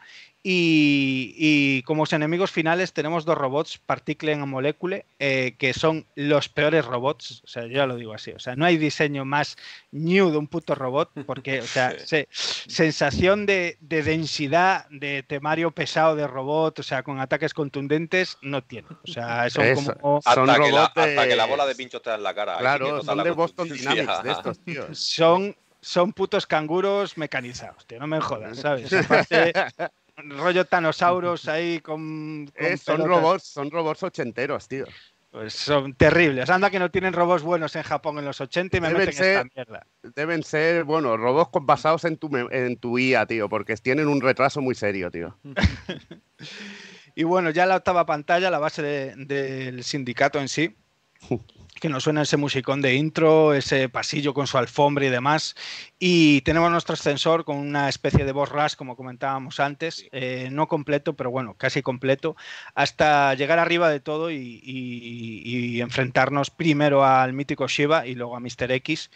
y, 0.48 1.82
como 1.82 2.04
enemigos 2.08 2.52
finales 2.52 2.92
tenemos 2.92 3.24
dos 3.24 3.36
robots, 3.36 3.78
Particle 3.78 4.30
en 4.30 4.48
Molecule, 4.48 5.04
eh, 5.18 5.56
que 5.58 5.74
son 5.74 6.06
los 6.14 6.48
peores 6.48 6.84
robots. 6.84 7.42
O 7.44 7.48
sea, 7.48 7.62
yo 7.62 7.72
ya 7.72 7.86
lo 7.86 7.96
digo 7.96 8.14
así. 8.14 8.30
O 8.30 8.38
sea, 8.38 8.54
no 8.54 8.64
hay 8.64 8.76
diseño 8.76 9.24
más 9.24 9.56
new 9.90 10.30
de 10.30 10.36
un 10.36 10.46
puto 10.46 10.76
robot, 10.76 11.10
porque, 11.26 11.62
o 11.62 11.66
sea, 11.66 11.96
sensación 12.30 13.44
de, 13.44 13.76
densidad, 13.80 14.86
de 14.90 15.24
temario 15.24 15.72
pesado 15.72 16.14
de 16.14 16.28
robot, 16.28 16.78
o 16.78 16.82
sea, 16.84 17.02
con 17.02 17.18
ataques 17.18 17.52
contundentes, 17.52 18.38
no 18.40 18.62
tiene. 18.62 18.86
O 19.02 19.10
sea, 19.10 19.50
son 19.50 19.74
como. 19.74 20.20
Hasta, 20.24 20.60
que 20.62 20.70
la, 20.70 20.84
hasta, 20.84 21.28
que 21.28 21.34
la, 21.34 21.46
bola 21.46 21.66
de 21.66 21.74
pincho 21.74 22.00
te 22.00 22.10
da 22.10 22.16
en 22.16 22.22
la 22.22 22.34
cara. 22.34 22.58
Claro, 22.58 23.02
son 23.02 23.24
de 23.24 23.30
Boston 23.32 23.68
Dynamics 23.68 24.22
de 24.22 24.30
estos 24.32 24.60
tíos. 24.60 24.96
Son 24.96 25.56
son 25.80 26.12
putos 26.12 26.46
canguros 26.46 27.16
mecanizados, 27.16 27.86
tío, 27.86 28.00
no 28.00 28.08
me 28.08 28.20
jodas, 28.20 28.58
¿sabes? 28.58 28.90
rollo 30.16 30.64
Thanosauros 30.64 31.48
ahí 31.48 31.80
con. 31.80 32.50
Eh, 32.54 32.76
son 32.76 33.04
robots, 33.04 33.44
son 33.44 33.70
robots 33.70 34.02
ochenteros, 34.02 34.68
tío. 34.68 34.84
Pues 35.30 35.52
son 35.52 35.94
terribles. 35.94 36.48
Anda 36.48 36.70
que 36.70 36.78
no 36.78 36.90
tienen 36.90 37.12
robots 37.12 37.42
buenos 37.42 37.76
en 37.76 37.82
Japón 37.82 38.18
en 38.18 38.24
los 38.24 38.40
80 38.40 38.76
y 38.76 38.80
me 38.80 38.88
deben 38.88 39.00
meten 39.00 39.14
ser, 39.14 39.36
esta 39.36 39.44
mierda. 39.54 39.86
Deben 40.14 40.42
ser, 40.42 40.84
bueno, 40.84 41.16
robots 41.16 41.50
basados 41.62 42.04
en 42.04 42.16
tu, 42.16 42.34
en 42.34 42.76
tu 42.78 42.98
IA, 42.98 43.26
tío, 43.26 43.48
porque 43.48 43.76
tienen 43.76 44.08
un 44.08 44.22
retraso 44.22 44.62
muy 44.62 44.74
serio, 44.74 45.10
tío. 45.10 45.36
y 47.14 47.24
bueno, 47.24 47.50
ya 47.50 47.66
la 47.66 47.76
octava 47.76 48.06
pantalla, 48.06 48.50
la 48.50 48.58
base 48.58 48.82
del 48.82 49.84
sindicato 49.84 50.40
en 50.40 50.48
sí. 50.48 50.74
que 51.80 51.88
nos 51.88 52.04
suena 52.04 52.22
ese 52.22 52.36
musicón 52.36 52.80
de 52.82 52.94
intro, 52.94 53.54
ese 53.54 53.88
pasillo 53.88 54.34
con 54.34 54.46
su 54.46 54.58
alfombra 54.58 55.04
y 55.04 55.08
demás. 55.08 55.54
Y 55.98 56.40
tenemos 56.42 56.70
nuestro 56.70 56.94
ascensor 56.94 57.44
con 57.44 57.56
una 57.56 57.88
especie 57.88 58.24
de 58.24 58.32
boss 58.32 58.48
rush, 58.50 58.74
como 58.74 58.96
comentábamos 58.96 59.60
antes, 59.60 60.06
eh, 60.12 60.48
no 60.52 60.68
completo, 60.68 61.14
pero 61.14 61.30
bueno, 61.30 61.54
casi 61.54 61.82
completo, 61.82 62.36
hasta 62.74 63.34
llegar 63.34 63.58
arriba 63.58 63.90
de 63.90 64.00
todo 64.00 64.30
y, 64.30 65.80
enfrentarnos 65.80 66.50
primero 66.50 67.04
al 67.04 67.32
mítico 67.32 67.68
Shiva 67.68 68.06
y 68.06 68.14
luego 68.14 68.36
a 68.36 68.40
Mr. 68.40 68.72
X. 68.72 69.10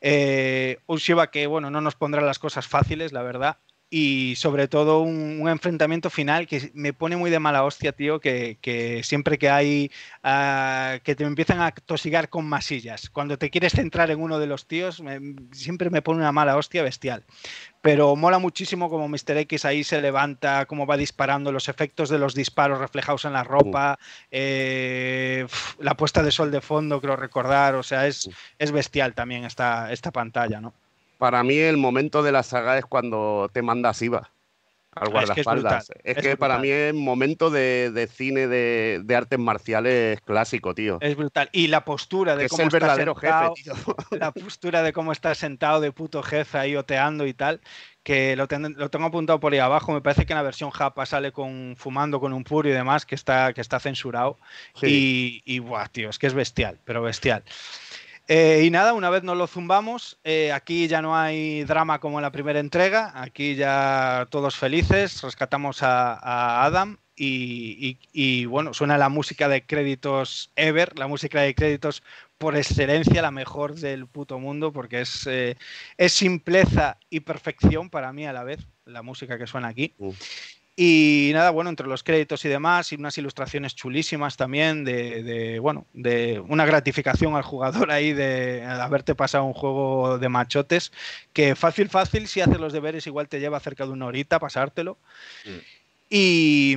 Eh, 0.00 0.78
un 0.86 0.98
Shiva 0.98 1.30
que, 1.30 1.46
bueno, 1.46 1.70
no 1.70 1.80
nos 1.80 1.94
pondrá 1.94 2.20
las 2.22 2.38
cosas 2.38 2.66
fáciles, 2.66 3.12
la 3.12 3.22
verdad, 3.22 3.58
y 3.90 4.36
sobre 4.36 4.68
todo 4.68 5.00
un, 5.00 5.48
enfrentamiento 5.48 6.10
final 6.10 6.46
que 6.46 6.70
me 6.74 6.92
pone 6.92 7.16
muy 7.16 7.28
de 7.28 7.40
mala 7.40 7.64
hostia, 7.64 7.90
tío, 7.90 8.20
que, 8.20 9.00
siempre 9.02 9.36
que 9.36 9.50
hay, 9.50 9.90
ah, 10.22 10.98
que 11.02 11.16
te 11.16 11.24
empiezan 11.24 11.60
a 11.60 11.72
tosigar 11.72 12.28
con 12.28 12.46
masillas, 12.46 13.10
cuando 13.10 13.36
te 13.36 13.50
quieres 13.50 13.72
centrar 13.72 14.10
en 14.12 14.20
uno 14.20 14.38
de 14.38 14.46
los 14.46 14.66
tíos, 14.66 15.02
siempre 15.50 15.90
me 15.90 16.02
pone 16.02 16.20
una 16.20 16.30
mala 16.30 16.56
hostia 16.56 16.84
bestial. 16.84 17.24
Pero 17.82 18.14
mola 18.14 18.38
muchísimo 18.38 18.90
como 18.90 19.08
Mr. 19.08 19.38
X 19.38 19.64
ahí 19.64 19.82
se 19.82 20.00
levanta, 20.00 20.66
cómo 20.66 20.86
va 20.86 20.96
disparando, 20.96 21.50
los 21.50 21.68
efectos 21.68 22.10
de 22.10 22.18
los 22.18 22.34
disparos 22.34 22.78
reflejados 22.78 23.24
en 23.24 23.32
la 23.32 23.42
ropa, 23.42 23.98
eh, 24.30 25.46
la 25.78 25.96
puesta 25.96 26.22
de 26.22 26.30
sol 26.30 26.50
de 26.50 26.60
fondo, 26.60 27.00
creo 27.00 27.16
recordar, 27.16 27.74
o 27.74 27.82
sea, 27.82 28.06
es, 28.06 28.30
es 28.58 28.70
bestial 28.70 29.14
también 29.14 29.44
esta, 29.44 29.90
esta 29.90 30.12
pantalla, 30.12 30.60
¿no? 30.60 30.74
Para 31.20 31.44
mí 31.44 31.58
el 31.58 31.76
momento 31.76 32.22
de 32.22 32.32
la 32.32 32.42
saga 32.42 32.78
es 32.78 32.86
cuando 32.86 33.50
te 33.52 33.60
mandas 33.60 34.00
IVA 34.00 34.30
al 34.92 35.10
guardaespaldas. 35.10 35.92
Es 36.02 36.16
que, 36.16 36.36
para 36.38 36.58
mí 36.58 36.70
es 36.70 36.94
momento 36.94 37.50
de, 37.50 38.08
cine 38.10 38.48
de, 38.48 39.14
artes 39.14 39.38
marciales 39.38 40.20
clásico, 40.22 40.74
tío. 40.74 40.96
Es 41.02 41.14
brutal. 41.14 41.50
Y 41.52 41.66
la 41.66 41.84
postura 41.84 42.36
de 42.36 42.48
cómo 42.48 42.62
es 42.62 42.64
el 42.64 42.80
verdadero 42.80 43.14
jefe, 43.14 43.50
tío. 43.62 43.74
La 44.18 44.32
postura 44.32 44.82
de 44.82 44.94
cómo 44.94 45.12
está 45.12 45.34
sentado 45.34 45.80
de 45.80 45.92
puto 45.92 46.22
jefe 46.22 46.56
ahí 46.56 46.74
oteando 46.74 47.26
y 47.26 47.34
tal. 47.34 47.60
Que 48.02 48.34
lo, 48.34 48.48
tengo 48.48 49.06
apuntado 49.06 49.40
por 49.40 49.52
ahí 49.52 49.58
abajo. 49.58 49.92
Me 49.92 50.00
parece 50.00 50.24
que 50.24 50.32
en 50.32 50.38
la 50.38 50.42
versión 50.42 50.70
japa 50.70 51.04
sale 51.04 51.32
con 51.32 51.74
fumando 51.76 52.18
con 52.18 52.32
un 52.32 52.44
puro 52.44 52.66
y 52.68 52.72
demás, 52.72 53.04
que 53.04 53.14
está, 53.14 53.52
que 53.52 53.60
está 53.60 53.78
censurado. 53.78 54.38
Y, 54.82 55.42
y 55.44 55.58
buah, 55.58 55.88
tío, 55.88 56.08
es 56.08 56.18
que 56.18 56.26
es 56.26 56.34
bestial, 56.34 56.78
pero 56.84 57.02
bestial. 57.02 57.44
Eh, 58.32 58.62
y 58.64 58.70
nada, 58.70 58.92
una 58.92 59.10
vez 59.10 59.24
nos 59.24 59.36
lo 59.36 59.48
zumbamos, 59.48 60.20
eh, 60.22 60.52
aquí 60.52 60.86
ya 60.86 61.02
no 61.02 61.16
hay 61.16 61.64
drama 61.64 61.98
como 61.98 62.20
en 62.20 62.22
la 62.22 62.30
primera 62.30 62.60
entrega, 62.60 63.10
aquí 63.20 63.56
ya 63.56 64.28
todos 64.30 64.54
felices, 64.54 65.20
rescatamos 65.20 65.82
a, 65.82 66.64
Adam 66.64 66.98
y, 67.16 68.44
bueno, 68.44 68.72
suena 68.72 68.98
la 68.98 69.08
música 69.08 69.48
de 69.48 69.66
créditos 69.66 70.52
ever, 70.54 70.96
la 70.96 71.08
música 71.08 71.40
de 71.40 71.56
créditos 71.56 72.04
por 72.38 72.56
excelencia, 72.56 73.20
la 73.20 73.32
mejor 73.32 73.74
del 73.74 74.06
puto 74.06 74.38
mundo, 74.38 74.72
porque 74.72 75.00
es, 75.00 75.26
eh, 75.26 75.56
es 75.96 76.12
simpleza 76.12 76.98
y 77.10 77.20
perfección 77.20 77.90
para 77.90 78.12
mí 78.12 78.26
a 78.26 78.32
la 78.32 78.44
vez, 78.44 78.60
la 78.84 79.02
música 79.02 79.38
que 79.38 79.48
suena 79.48 79.66
aquí. 79.66 79.92
Y 80.82 81.32
nada, 81.34 81.50
bueno, 81.50 81.68
entre 81.68 81.86
los 81.86 82.02
créditos 82.02 82.42
y 82.46 82.48
demás, 82.48 82.90
y 82.90 82.94
unas 82.94 83.18
ilustraciones 83.18 83.74
chulísimas 83.74 84.38
también 84.38 84.82
de, 84.82 85.58
bueno, 85.60 85.84
de 85.92 86.42
una 86.48 86.64
gratificación 86.64 87.36
al 87.36 87.42
jugador 87.42 87.90
ahí 87.90 88.14
de 88.14 88.64
haberte 88.64 89.14
pasado 89.14 89.44
un 89.44 89.52
juego 89.52 90.16
de 90.16 90.30
machotes, 90.30 90.90
que 91.34 91.54
fácil, 91.54 91.90
fácil, 91.90 92.26
si 92.28 92.40
haces 92.40 92.58
los 92.58 92.72
deberes 92.72 93.06
igual 93.06 93.28
te 93.28 93.40
lleva 93.40 93.60
cerca 93.60 93.84
de 93.84 93.90
una 93.90 94.06
horita 94.06 94.38
pasártelo. 94.38 94.96
Mm. 95.44 95.58
Y, 96.08 96.76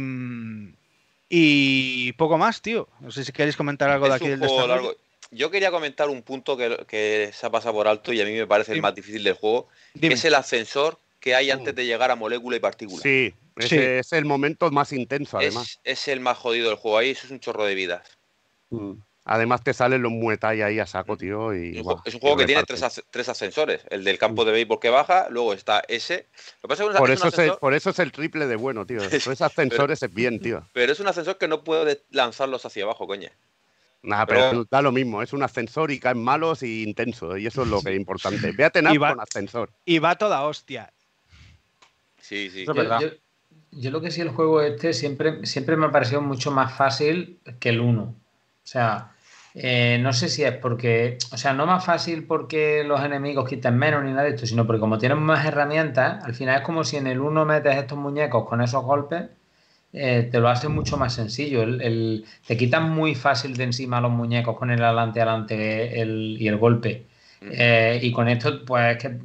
y 1.30 2.12
poco 2.12 2.38
más, 2.38 2.62
tío. 2.62 2.90
No 3.00 3.10
sé 3.10 3.24
si 3.24 3.32
queréis 3.32 3.56
comentar 3.56 3.90
algo 3.90 4.10
de 4.10 4.16
aquí 4.16 4.28
del 4.28 4.42
largo. 4.42 4.98
Yo 5.32 5.50
quería 5.50 5.72
comentar 5.72 6.10
un 6.10 6.24
punto 6.24 6.58
que, 6.58 7.32
se 7.34 7.46
ha 7.46 7.50
pasado 7.50 7.76
por 7.76 7.88
alto 7.88 8.12
y 8.12 8.20
a 8.20 8.26
mí 8.26 8.34
me 8.34 8.48
parece 8.48 8.74
el 8.74 8.82
más 8.82 8.96
difícil 8.96 9.24
del 9.24 9.36
juego, 9.36 9.70
que 9.98 10.08
es 10.08 10.26
el 10.26 10.36
ascensor 10.36 11.00
que 11.22 11.36
hay 11.36 11.52
antes 11.52 11.74
de 11.74 11.86
llegar 11.86 12.12
a 12.12 12.18
molécula 12.18 12.58
y 12.58 12.60
partícula. 12.60 13.02
Sí, 13.02 13.34
ese 13.58 14.00
es 14.00 14.14
el 14.14 14.26
momento 14.26 14.70
más 14.72 14.94
intenso, 14.94 15.38
además. 15.38 15.80
Es, 15.84 16.08
el 16.08 16.20
más 16.20 16.38
jodido 16.38 16.70
del 16.70 16.78
juego. 16.78 16.98
Ahí 16.98 17.12
eso 17.12 17.26
es 17.26 17.32
un 17.32 17.40
chorro 17.40 17.66
de 17.66 17.76
vidas. 17.76 18.18
Mm. 18.70 18.94
Además 19.26 19.64
te 19.64 19.74
salen 19.74 20.02
los 20.02 20.12
muetai 20.12 20.62
ahí 20.62 20.80
a 20.80 20.86
saco, 20.86 21.16
tío. 21.16 21.56
Y, 21.56 21.82
es 22.06 22.14
un 22.14 22.20
juego 22.20 22.36
que 22.36 22.46
tiene 22.46 22.64
tres, 22.64 23.30
ascensores. 23.30 23.86
El 23.90 24.04
del 24.04 24.18
campo 24.18 24.44
mm. 24.44 24.46
de 24.48 24.52
béisbol 24.52 24.80
que 24.82 24.90
baja, 24.90 25.28
luego 25.30 25.54
está 25.54 25.82
ese. 25.88 26.28
por, 26.62 27.10
eso 27.10 27.28
es 27.30 27.38
el, 27.40 27.54
por 27.58 27.74
eso 27.74 27.92
es 27.92 28.00
el 28.00 28.12
triple 28.12 28.48
de 28.48 28.58
bueno, 28.58 28.86
tío. 28.86 29.00
Tres 29.10 29.42
ascensores 29.42 30.04
es 30.04 30.14
bien, 30.14 30.40
tío. 30.42 30.68
Pero 30.74 30.92
es 30.92 31.00
un 31.00 31.08
ascensor 31.08 31.38
que 31.38 31.48
no 31.48 31.64
puedo 31.64 31.86
lanzarlos 32.10 32.66
hacia 32.66 32.84
abajo, 32.84 33.08
coña. 33.08 33.32
Nada, 34.06 34.26
pero, 34.26 34.66
da 34.70 34.82
lo 34.82 34.92
mismo. 34.92 35.22
Es 35.22 35.32
un 35.32 35.44
ascensor 35.44 35.90
y 35.90 35.98
caen 35.98 36.22
malos 36.22 36.62
y 36.62 36.84
intensos. 36.84 37.40
Y 37.40 37.48
eso 37.48 37.62
es 37.62 37.70
lo 37.70 37.82
que 37.82 37.92
es 37.92 37.96
importante. 37.96 38.52
Véate 38.58 38.82
nada 38.82 38.98
con 38.98 39.22
ascensor. 39.22 39.72
Y 39.86 40.00
va 40.00 40.18
toda 40.18 40.44
hostia. 40.44 40.92
Sí, 42.20 42.50
sí. 42.50 42.66
Yo, 42.66 42.74
lo 43.82 44.02
que 44.02 44.12
sí 44.12 44.22
el 44.22 44.30
juego 44.30 44.62
este 44.62 44.94
siempre, 44.94 45.46
siempre 45.46 45.76
me 45.78 45.86
ha 45.86 45.92
parecido 45.92 46.22
mucho 46.22 46.52
más 46.52 46.74
fácil 46.74 47.40
que 47.60 47.70
el 47.70 47.80
1. 47.80 48.02
O 48.02 48.16
sea, 48.64 49.12
eh, 49.56 50.00
no 50.02 50.14
sé 50.14 50.30
si 50.30 50.44
es 50.44 50.54
porque, 50.54 51.18
o 51.32 51.38
sea, 51.38 51.54
no 51.54 51.66
más 51.66 51.86
fácil 51.86 52.26
porque 52.26 52.84
los 52.84 53.04
enemigos 53.04 53.48
quitan 53.48 53.78
menos 53.78 54.04
ni 54.04 54.12
nada 54.12 54.24
de 54.24 54.30
esto, 54.30 54.48
sino 54.48 54.66
porque 54.66 54.80
como 54.80 54.98
tienen 54.98 55.20
más 55.20 55.46
herramientas, 55.46 56.24
al 56.24 56.34
final 56.34 56.58
es 56.58 56.66
como 56.66 56.84
si 56.84 56.98
en 56.98 57.08
el 57.08 57.20
1 57.20 57.46
metes 57.46 57.76
estos 57.76 57.98
muñecos 57.98 58.48
con 58.48 58.62
esos 58.62 58.84
golpes, 58.84 59.30
eh, 59.94 60.28
te 60.32 60.40
lo 60.40 60.50
hace 60.50 60.70
mucho 60.70 60.98
más 60.98 61.14
sencillo. 61.14 61.62
El, 61.64 62.26
te 62.48 62.58
quitan 62.58 62.90
muy 62.90 63.14
fácil 63.16 63.56
de 63.56 63.66
encima 63.66 64.02
los 64.02 64.12
muñecos 64.12 64.58
con 64.58 64.72
el 64.72 64.84
adelante, 64.84 65.22
adelante 65.22 65.94
y 65.96 66.48
el 66.48 66.58
golpe. 66.58 67.06
Mm. 67.42 67.50
Eh, 67.52 68.00
y 68.02 68.12
con 68.12 68.28
esto, 68.28 68.66
pues 68.66 68.98
que 68.98 69.20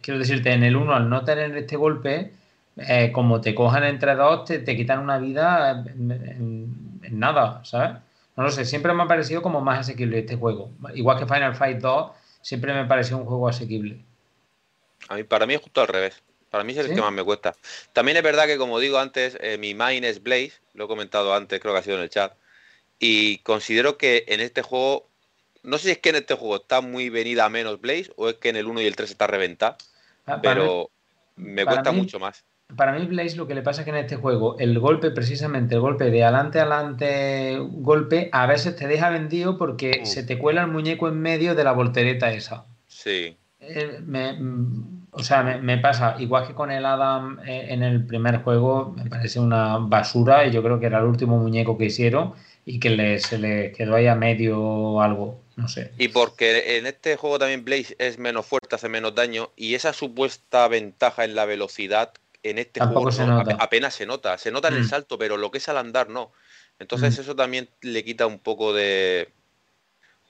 quiero 0.00 0.20
decirte, 0.20 0.52
en 0.52 0.62
el 0.62 0.76
1 0.76 0.94
al 0.94 1.08
no 1.10 1.24
tener 1.24 1.56
este 1.56 1.76
golpe, 1.76 2.32
eh, 2.78 3.10
como 3.12 3.40
te 3.40 3.54
cojan 3.54 3.84
entre 3.84 4.14
dos, 4.14 4.44
te, 4.44 4.76
quitan 4.76 5.00
una 5.00 5.18
vida 5.18 5.84
en, 5.86 7.00
nada, 7.10 7.64
¿sabes? 7.64 7.92
No 8.36 8.44
lo 8.44 8.50
sé, 8.50 8.64
siempre 8.64 8.92
me 8.92 9.02
ha 9.02 9.08
parecido 9.08 9.42
como 9.42 9.60
más 9.60 9.80
asequible 9.80 10.20
este 10.20 10.36
juego. 10.36 10.70
Igual 10.94 11.18
que 11.18 11.26
Final 11.26 11.56
Fight 11.56 11.78
2, 11.78 12.12
siempre 12.40 12.72
me 12.72 12.84
pareció 12.84 13.16
un 13.16 13.24
juego 13.24 13.48
asequible. 13.48 14.04
A 15.08 15.16
mí, 15.16 15.24
para 15.24 15.46
mí 15.46 15.54
es 15.54 15.60
justo 15.60 15.80
al 15.80 15.88
revés. 15.88 16.22
Para 16.50 16.64
mí 16.64 16.72
es 16.72 16.78
el 16.78 16.94
que 16.94 17.00
más 17.00 17.12
me 17.12 17.24
cuesta. 17.24 17.54
También 17.92 18.16
es 18.16 18.22
verdad 18.22 18.46
que, 18.46 18.56
como 18.56 18.78
digo 18.78 18.98
antes, 18.98 19.36
eh, 19.40 19.58
mi 19.58 19.74
main 19.74 20.04
es 20.04 20.22
Blaze, 20.22 20.52
lo 20.74 20.84
he 20.84 20.88
comentado 20.88 21.34
antes, 21.34 21.60
creo 21.60 21.74
que 21.74 21.80
ha 21.80 21.82
sido 21.82 21.96
en 21.96 22.04
el 22.04 22.10
chat. 22.10 22.32
Y 22.98 23.38
considero 23.38 23.98
que 23.98 24.24
en 24.28 24.40
este 24.40 24.62
juego, 24.62 25.08
no 25.62 25.76
sé 25.78 25.84
si 25.84 25.90
es 25.92 25.98
que 25.98 26.10
en 26.10 26.16
este 26.16 26.34
juego 26.34 26.56
está 26.56 26.80
muy 26.80 27.10
venida 27.10 27.44
a 27.44 27.48
menos 27.50 27.80
Blaze 27.80 28.12
o 28.16 28.28
es 28.28 28.36
que 28.36 28.48
en 28.48 28.56
el 28.56 28.66
1 28.66 28.80
y 28.80 28.86
el 28.86 28.96
3 28.96 29.10
está 29.10 29.26
reventado. 29.26 29.76
Ah, 30.26 30.40
pero 30.40 30.90
me 31.36 31.64
cuesta 31.64 31.92
mucho 31.92 32.18
más. 32.18 32.44
Para 32.76 32.92
mí, 32.92 33.06
Blaze, 33.06 33.36
lo 33.36 33.46
que 33.46 33.54
le 33.54 33.62
pasa 33.62 33.80
es 33.80 33.84
que 33.86 33.90
en 33.90 33.96
este 33.96 34.16
juego, 34.16 34.58
el 34.58 34.78
golpe, 34.78 35.10
precisamente, 35.10 35.74
el 35.74 35.80
golpe 35.80 36.10
de 36.10 36.22
adelante, 36.22 36.60
adelante, 36.60 37.56
golpe, 37.58 38.28
a 38.30 38.46
veces 38.46 38.76
te 38.76 38.86
deja 38.86 39.08
vendido 39.08 39.56
porque 39.56 40.00
mm. 40.02 40.06
se 40.06 40.22
te 40.22 40.38
cuela 40.38 40.62
el 40.62 40.68
muñeco 40.68 41.08
en 41.08 41.18
medio 41.18 41.54
de 41.54 41.64
la 41.64 41.72
voltereta 41.72 42.30
esa. 42.30 42.66
Sí. 42.86 43.36
Eh, 43.60 44.00
mm, 44.04 45.06
o 45.12 45.22
sea, 45.22 45.42
me, 45.42 45.78
pasa, 45.78 46.16
igual 46.18 46.46
que 46.46 46.54
con 46.54 46.70
el 46.70 46.84
Adam 46.84 47.40
eh, 47.46 47.68
en 47.70 47.82
el 47.82 48.04
primer 48.04 48.42
juego, 48.42 48.94
me 48.96 49.08
parece 49.08 49.40
una 49.40 49.78
basura 49.78 50.46
y 50.46 50.52
yo 50.52 50.62
creo 50.62 50.78
que 50.78 50.86
era 50.86 50.98
el 50.98 51.06
último 51.06 51.38
muñeco 51.38 51.78
que 51.78 51.86
hicieron 51.86 52.34
y 52.66 52.78
que 52.80 53.18
se 53.18 53.38
le 53.38 53.72
quedó 53.72 53.94
ahí 53.94 54.06
a 54.06 54.14
medio 54.14 54.60
o 54.60 55.00
algo. 55.00 55.40
No 55.56 55.68
sé. 55.68 55.90
Y 55.98 56.08
porque 56.08 56.76
en 56.76 56.86
este 56.86 57.16
juego 57.16 57.38
también 57.38 57.64
Blaze 57.64 57.96
es 57.98 58.18
menos 58.18 58.46
fuerte, 58.46 58.76
hace 58.76 58.90
menos 58.90 59.14
daño, 59.14 59.50
y 59.56 59.74
esa 59.74 59.92
supuesta 59.92 60.68
ventaja 60.68 61.24
en 61.24 61.34
la 61.34 61.46
velocidad 61.46 62.12
en 62.42 62.58
este 62.58 62.80
juego 62.80 63.10
apenas 63.58 63.94
se 63.94 64.06
nota. 64.06 64.38
Se 64.38 64.50
nota 64.50 64.68
en 64.68 64.74
el 64.74 64.84
mm. 64.84 64.88
salto, 64.88 65.18
pero 65.18 65.36
lo 65.36 65.50
que 65.50 65.58
es 65.58 65.68
al 65.68 65.78
andar 65.78 66.08
no. 66.08 66.32
Entonces 66.78 67.16
mm. 67.16 67.20
eso 67.20 67.36
también 67.36 67.68
le 67.80 68.04
quita 68.04 68.26
un 68.26 68.38
poco 68.38 68.72
de 68.72 69.32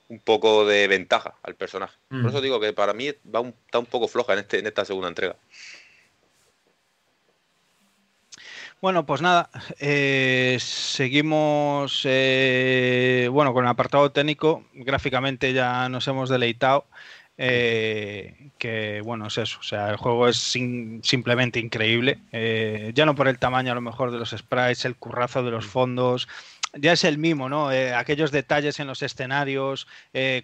un 0.07 0.19
poco 0.19 0.65
de 0.65 0.87
ventaja 0.87 1.35
al 1.43 1.55
personaje. 1.55 1.97
Por 2.09 2.23
mm. 2.23 2.27
eso 2.27 2.41
digo 2.41 2.59
que 2.59 2.73
para 2.73 2.93
mí 2.93 3.11
va 3.33 3.41
está 3.65 3.79
un 3.79 3.85
poco 3.85 4.07
floja 4.07 4.33
en, 4.33 4.39
este, 4.39 4.59
en 4.59 4.67
esta 4.67 4.85
segunda 4.85 5.09
entrega. 5.09 5.35
Bueno, 8.81 9.05
pues 9.05 9.21
nada, 9.21 9.49
eh, 9.77 10.57
seguimos 10.61 12.01
eh, 12.05 13.27
bueno 13.29 13.53
con 13.53 13.65
el 13.65 13.69
apartado 13.69 14.09
técnico. 14.11 14.63
Gráficamente 14.73 15.51
ya 15.51 15.89
nos 15.89 16.07
hemos 16.07 16.29
deleitado. 16.29 16.85
Eh, 17.41 18.51
que 18.57 19.01
bueno, 19.01 19.27
es 19.27 19.37
eso. 19.37 19.59
O 19.59 19.63
sea, 19.63 19.89
el 19.89 19.95
juego 19.95 20.27
es 20.27 20.37
simplemente 20.37 21.59
increíble. 21.59 22.19
ya 22.93 23.05
no 23.05 23.15
por 23.15 23.27
el 23.27 23.39
tamaño 23.39 23.71
a 23.71 23.75
lo 23.75 23.81
mejor 23.81 24.11
de 24.11 24.19
los 24.19 24.31
sprites, 24.31 24.85
el 24.85 24.95
currazo 24.95 25.41
de 25.43 25.51
los 25.51 25.65
mm. 25.65 25.69
fondos. 25.69 26.27
Ya 26.73 26.91
es 26.91 27.03
el 27.03 27.17
mismo, 27.17 27.49
¿no? 27.49 27.69
aquellos 27.69 28.31
detalles 28.31 28.79
en 28.79 28.85
los 28.85 29.01
escenarios, 29.01 29.87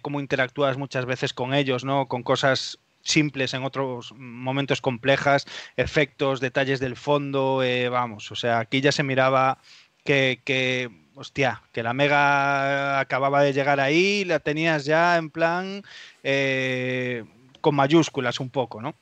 cómo 0.02 0.18
interactúas 0.18 0.76
muchas 0.76 1.04
veces 1.06 1.32
con 1.32 1.54
ellos, 1.54 1.84
¿no? 1.84 2.08
Con 2.08 2.24
cosas 2.24 2.80
simples 3.06 3.54
en 3.54 3.64
otros 3.64 4.12
momentos 4.16 4.80
complejas, 4.80 5.46
efectos, 5.76 6.40
detalles 6.40 6.80
del 6.80 6.96
fondo, 6.96 7.62
eh, 7.62 7.88
vamos, 7.88 8.30
o 8.30 8.36
sea, 8.36 8.58
aquí 8.58 8.80
ya 8.80 8.92
se 8.92 9.02
miraba 9.02 9.58
que, 10.04 10.40
que, 10.44 10.90
hostia, 11.16 11.62
que 11.72 11.82
la 11.82 11.94
Mega 11.94 13.00
acababa 13.00 13.42
de 13.42 13.54
llegar 13.54 13.80
ahí, 13.80 14.24
la 14.24 14.38
tenías 14.38 14.84
ya 14.84 15.16
en 15.16 15.30
plan 15.30 15.82
eh, 16.22 17.24
con 17.62 17.74
mayúsculas 17.74 18.38
un 18.38 18.50
poco, 18.50 18.82
¿no? 18.82 18.94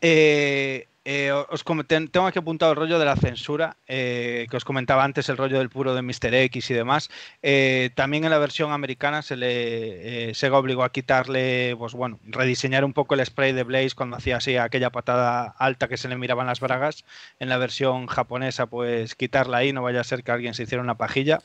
Eh, 0.00 0.86
eh, 1.10 1.32
os 1.32 1.64
tengo 1.64 2.26
aquí 2.26 2.38
apuntado 2.38 2.72
el 2.72 2.76
rollo 2.76 2.98
de 2.98 3.06
la 3.06 3.16
censura, 3.16 3.78
eh, 3.86 4.46
que 4.50 4.58
os 4.58 4.64
comentaba 4.66 5.04
antes, 5.04 5.30
el 5.30 5.38
rollo 5.38 5.56
del 5.56 5.70
puro 5.70 5.94
de 5.94 6.02
Mr. 6.02 6.34
X 6.34 6.70
y 6.70 6.74
demás. 6.74 7.08
Eh, 7.42 7.88
también 7.94 8.24
en 8.24 8.30
la 8.30 8.36
versión 8.36 8.72
americana 8.72 9.22
se 9.22 9.38
le 9.38 10.34
Sega 10.34 10.58
obligó 10.58 10.84
a 10.84 10.92
quitarle, 10.92 11.74
pues 11.78 11.94
bueno, 11.94 12.20
rediseñar 12.24 12.84
un 12.84 12.92
poco 12.92 13.14
el 13.14 13.24
spray 13.24 13.54
de 13.54 13.62
Blaze 13.62 13.94
cuando 13.96 14.18
hacía 14.18 14.36
así 14.36 14.58
aquella 14.58 14.90
patada 14.90 15.54
alta 15.56 15.88
que 15.88 15.96
se 15.96 16.08
le 16.08 16.16
miraban 16.18 16.46
las 16.46 16.60
bragas. 16.60 17.06
En 17.40 17.48
la 17.48 17.56
versión 17.56 18.06
japonesa, 18.06 18.66
pues 18.66 19.14
quitarla 19.14 19.56
ahí, 19.56 19.72
no 19.72 19.80
vaya 19.80 20.02
a 20.02 20.04
ser 20.04 20.22
que 20.22 20.32
alguien 20.32 20.52
se 20.52 20.64
hiciera 20.64 20.84
una 20.84 20.98
pajilla. 20.98 21.40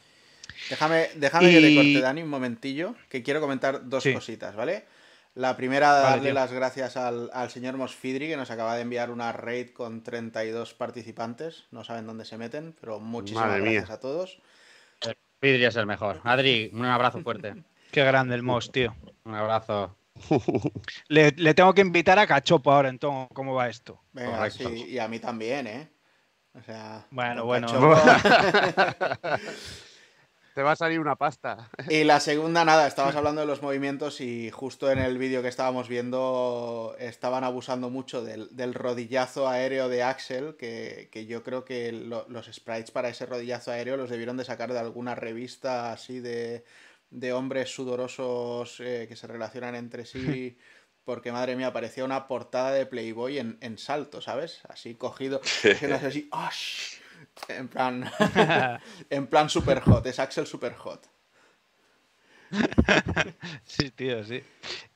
Déjame, 0.69 1.07
déjame 1.15 1.51
que 1.51 1.61
te 1.61 1.75
corte, 1.75 2.01
Dani, 2.01 2.21
un 2.21 2.29
momentillo, 2.29 2.95
que 3.07 3.23
quiero 3.23 3.39
comentar 3.39 3.87
dos 3.87 4.03
cositas, 4.13 4.57
¿vale? 4.57 4.83
La 5.35 5.57
primera, 5.57 5.93
darle 5.93 6.31
las 6.31 6.51
gracias 6.51 6.95
al, 6.95 7.31
señor 7.49 7.75
Mosfidri, 7.75 8.27
que 8.27 8.37
nos 8.37 8.51
acaba 8.51 8.75
de 8.75 8.83
enviar 8.83 9.09
una 9.09 9.31
raid 9.31 9.71
con 9.71 10.03
32 10.03 10.75
participantes. 10.75 11.63
No 11.71 11.83
saben 11.83 12.05
dónde 12.05 12.25
se 12.25 12.37
meten, 12.37 12.75
pero 12.79 12.99
muchísimas 12.99 13.59
gracias 13.59 13.89
a 13.89 13.99
todos. 13.99 14.39
Fidri 15.41 15.65
es 15.65 15.75
el 15.75 15.87
mejor. 15.87 16.21
Adri, 16.23 16.69
un 16.73 16.85
abrazo 16.85 17.21
fuerte. 17.21 17.63
Qué 17.91 18.03
grande 18.03 18.35
el 18.35 18.43
Mos, 18.43 18.71
tío. 18.71 18.95
Un 19.25 19.33
abrazo. 19.33 19.97
Le, 21.07 21.31
tengo 21.31 21.73
que 21.73 21.81
invitar 21.81 22.19
a 22.19 22.27
Cachopo 22.27 22.71
ahora, 22.71 22.89
entonces, 22.89 23.29
¿cómo 23.33 23.55
va 23.55 23.69
esto? 23.69 23.99
Venga, 24.13 24.49
sí, 24.51 24.85
y 24.87 24.99
a 24.99 25.07
mí 25.07 25.19
también, 25.19 25.67
¿eh? 25.67 25.89
O 26.53 26.61
sea, 26.61 27.07
bueno, 27.09 27.45
bueno. 27.45 27.67
Te 30.53 30.61
va 30.61 30.73
a 30.73 30.75
salir 30.75 30.99
una 30.99 31.15
pasta. 31.15 31.69
Y 31.89 32.03
la 32.03 32.19
segunda, 32.19 32.63
nada, 32.63 32.87
estabas 32.87 33.15
hablando 33.15 33.41
de 33.41 33.47
los 33.47 33.61
movimientos 33.61 34.21
y 34.21 34.51
justo 34.51 34.91
en 34.91 34.99
el 34.99 35.17
vídeo 35.17 35.41
que 35.41 35.47
estábamos 35.47 35.87
viendo 35.89 36.95
estaban 36.99 37.43
abusando 37.43 37.89
mucho 37.89 38.23
del, 38.23 38.73
rodillazo 38.73 39.47
aéreo 39.47 39.89
de 39.89 40.03
Axel, 40.03 40.55
que, 40.55 41.25
yo 41.27 41.43
creo 41.43 41.65
que 41.65 41.91
los 41.91 42.45
sprites 42.51 42.91
para 42.91 43.09
ese 43.09 43.25
rodillazo 43.25 43.71
aéreo 43.71 43.97
los 43.97 44.09
debieron 44.09 44.37
de 44.37 44.45
sacar 44.45 44.71
de 44.71 44.79
alguna 44.79 45.15
revista 45.15 45.91
así 45.91 46.19
de, 46.19 46.63
hombres 47.33 47.73
sudorosos 47.73 48.79
eh, 48.79 49.05
que 49.07 49.15
se 49.15 49.27
relacionan 49.27 49.75
entre 49.75 50.05
sí. 50.05 50.57
Porque 51.03 51.33
madre 51.33 51.57
mía, 51.57 51.73
parecía 51.73 52.05
una 52.05 52.27
portada 52.27 52.71
de 52.71 52.85
Playboy 52.85 53.37
en, 53.37 53.77
salto, 53.77 54.21
¿sabes? 54.21 54.61
Así 54.69 54.95
cogido, 54.95 55.41
así, 55.91 56.29
En 57.47 57.67
plan, 57.67 58.03
en 59.09 59.27
plan 59.27 59.49
super 59.49 59.81
hot, 59.81 60.05
es 60.05 60.19
Axel 60.19 60.47
super 60.47 60.73
hot. 60.73 61.09
sí, 63.65 63.89
tío, 63.91 64.23
sí. 64.23 64.43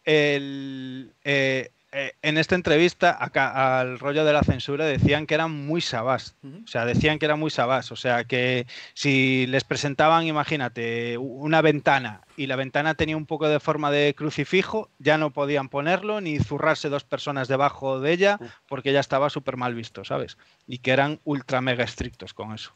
El, 0.04 1.14
eh, 1.24 1.72
eh, 2.00 2.14
en 2.22 2.38
esta 2.38 2.54
entrevista, 2.54 3.18
acá, 3.20 3.80
al 3.80 3.98
rollo 3.98 4.24
de 4.24 4.32
la 4.32 4.44
censura, 4.44 4.86
decían 4.86 5.26
que 5.26 5.34
eran 5.34 5.50
muy 5.66 5.82
sabás. 5.82 6.36
O 6.44 6.68
sea, 6.68 6.86
decían 6.86 7.18
que 7.18 7.26
eran 7.26 7.40
muy 7.40 7.50
sabás. 7.50 7.92
O 7.92 7.96
sea, 7.96 8.24
que 8.24 8.68
si 8.94 9.48
les 9.48 9.64
presentaban, 9.64 10.28
imagínate, 10.28 11.18
una 11.18 11.64
ventana 11.64 12.22
y 12.36 12.46
la 12.46 12.56
ventana 12.56 12.94
tenía 12.94 13.18
un 13.18 13.26
poco 13.26 13.50
de 13.50 13.60
forma 13.60 13.90
de 13.90 14.14
crucifijo, 14.16 14.92
ya 15.00 15.18
no 15.18 15.32
podían 15.32 15.70
ponerlo 15.70 16.22
ni 16.22 16.38
zurrarse 16.38 16.90
dos 16.90 17.04
personas 17.04 17.48
debajo 17.48 18.00
de 18.00 18.12
ella 18.12 18.40
porque 18.68 18.94
ya 18.94 19.00
estaba 19.00 19.32
súper 19.32 19.58
mal 19.58 19.74
visto, 19.74 20.06
¿sabes? 20.06 20.38
Y 20.68 20.78
que 20.78 20.92
eran 20.92 21.20
ultra 21.24 21.62
mega 21.62 21.84
estrictos 21.84 22.32
con 22.36 22.54
eso. 22.54 22.74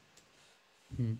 Mm. 0.97 1.13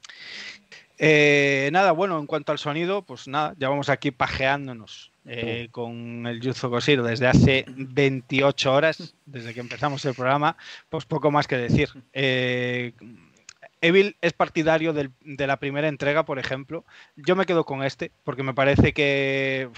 Eh, 1.03 1.71
nada, 1.73 1.93
bueno, 1.93 2.19
en 2.19 2.27
cuanto 2.27 2.51
al 2.51 2.59
sonido, 2.59 3.01
pues 3.01 3.27
nada, 3.27 3.55
ya 3.57 3.69
vamos 3.69 3.89
aquí 3.89 4.11
pajeándonos 4.11 5.11
eh, 5.25 5.67
con 5.71 6.27
el 6.27 6.39
Yuzo 6.39 6.69
Koshiro 6.69 7.03
desde 7.03 7.25
hace 7.25 7.65
28 7.67 8.71
horas, 8.71 9.15
desde 9.25 9.55
que 9.55 9.61
empezamos 9.61 10.05
el 10.05 10.13
programa, 10.13 10.57
pues 10.89 11.05
poco 11.05 11.31
más 11.31 11.47
que 11.47 11.57
decir. 11.57 11.89
Eh, 12.13 12.93
Evil 13.81 14.15
es 14.21 14.33
partidario 14.33 14.93
de 14.93 15.47
la 15.47 15.57
primera 15.57 15.87
entrega, 15.87 16.23
por 16.23 16.37
ejemplo. 16.37 16.85
Yo 17.15 17.35
me 17.35 17.47
quedo 17.47 17.65
con 17.65 17.83
este, 17.83 18.11
porque 18.23 18.43
me 18.43 18.53
parece 18.53 18.93
que 18.93 19.71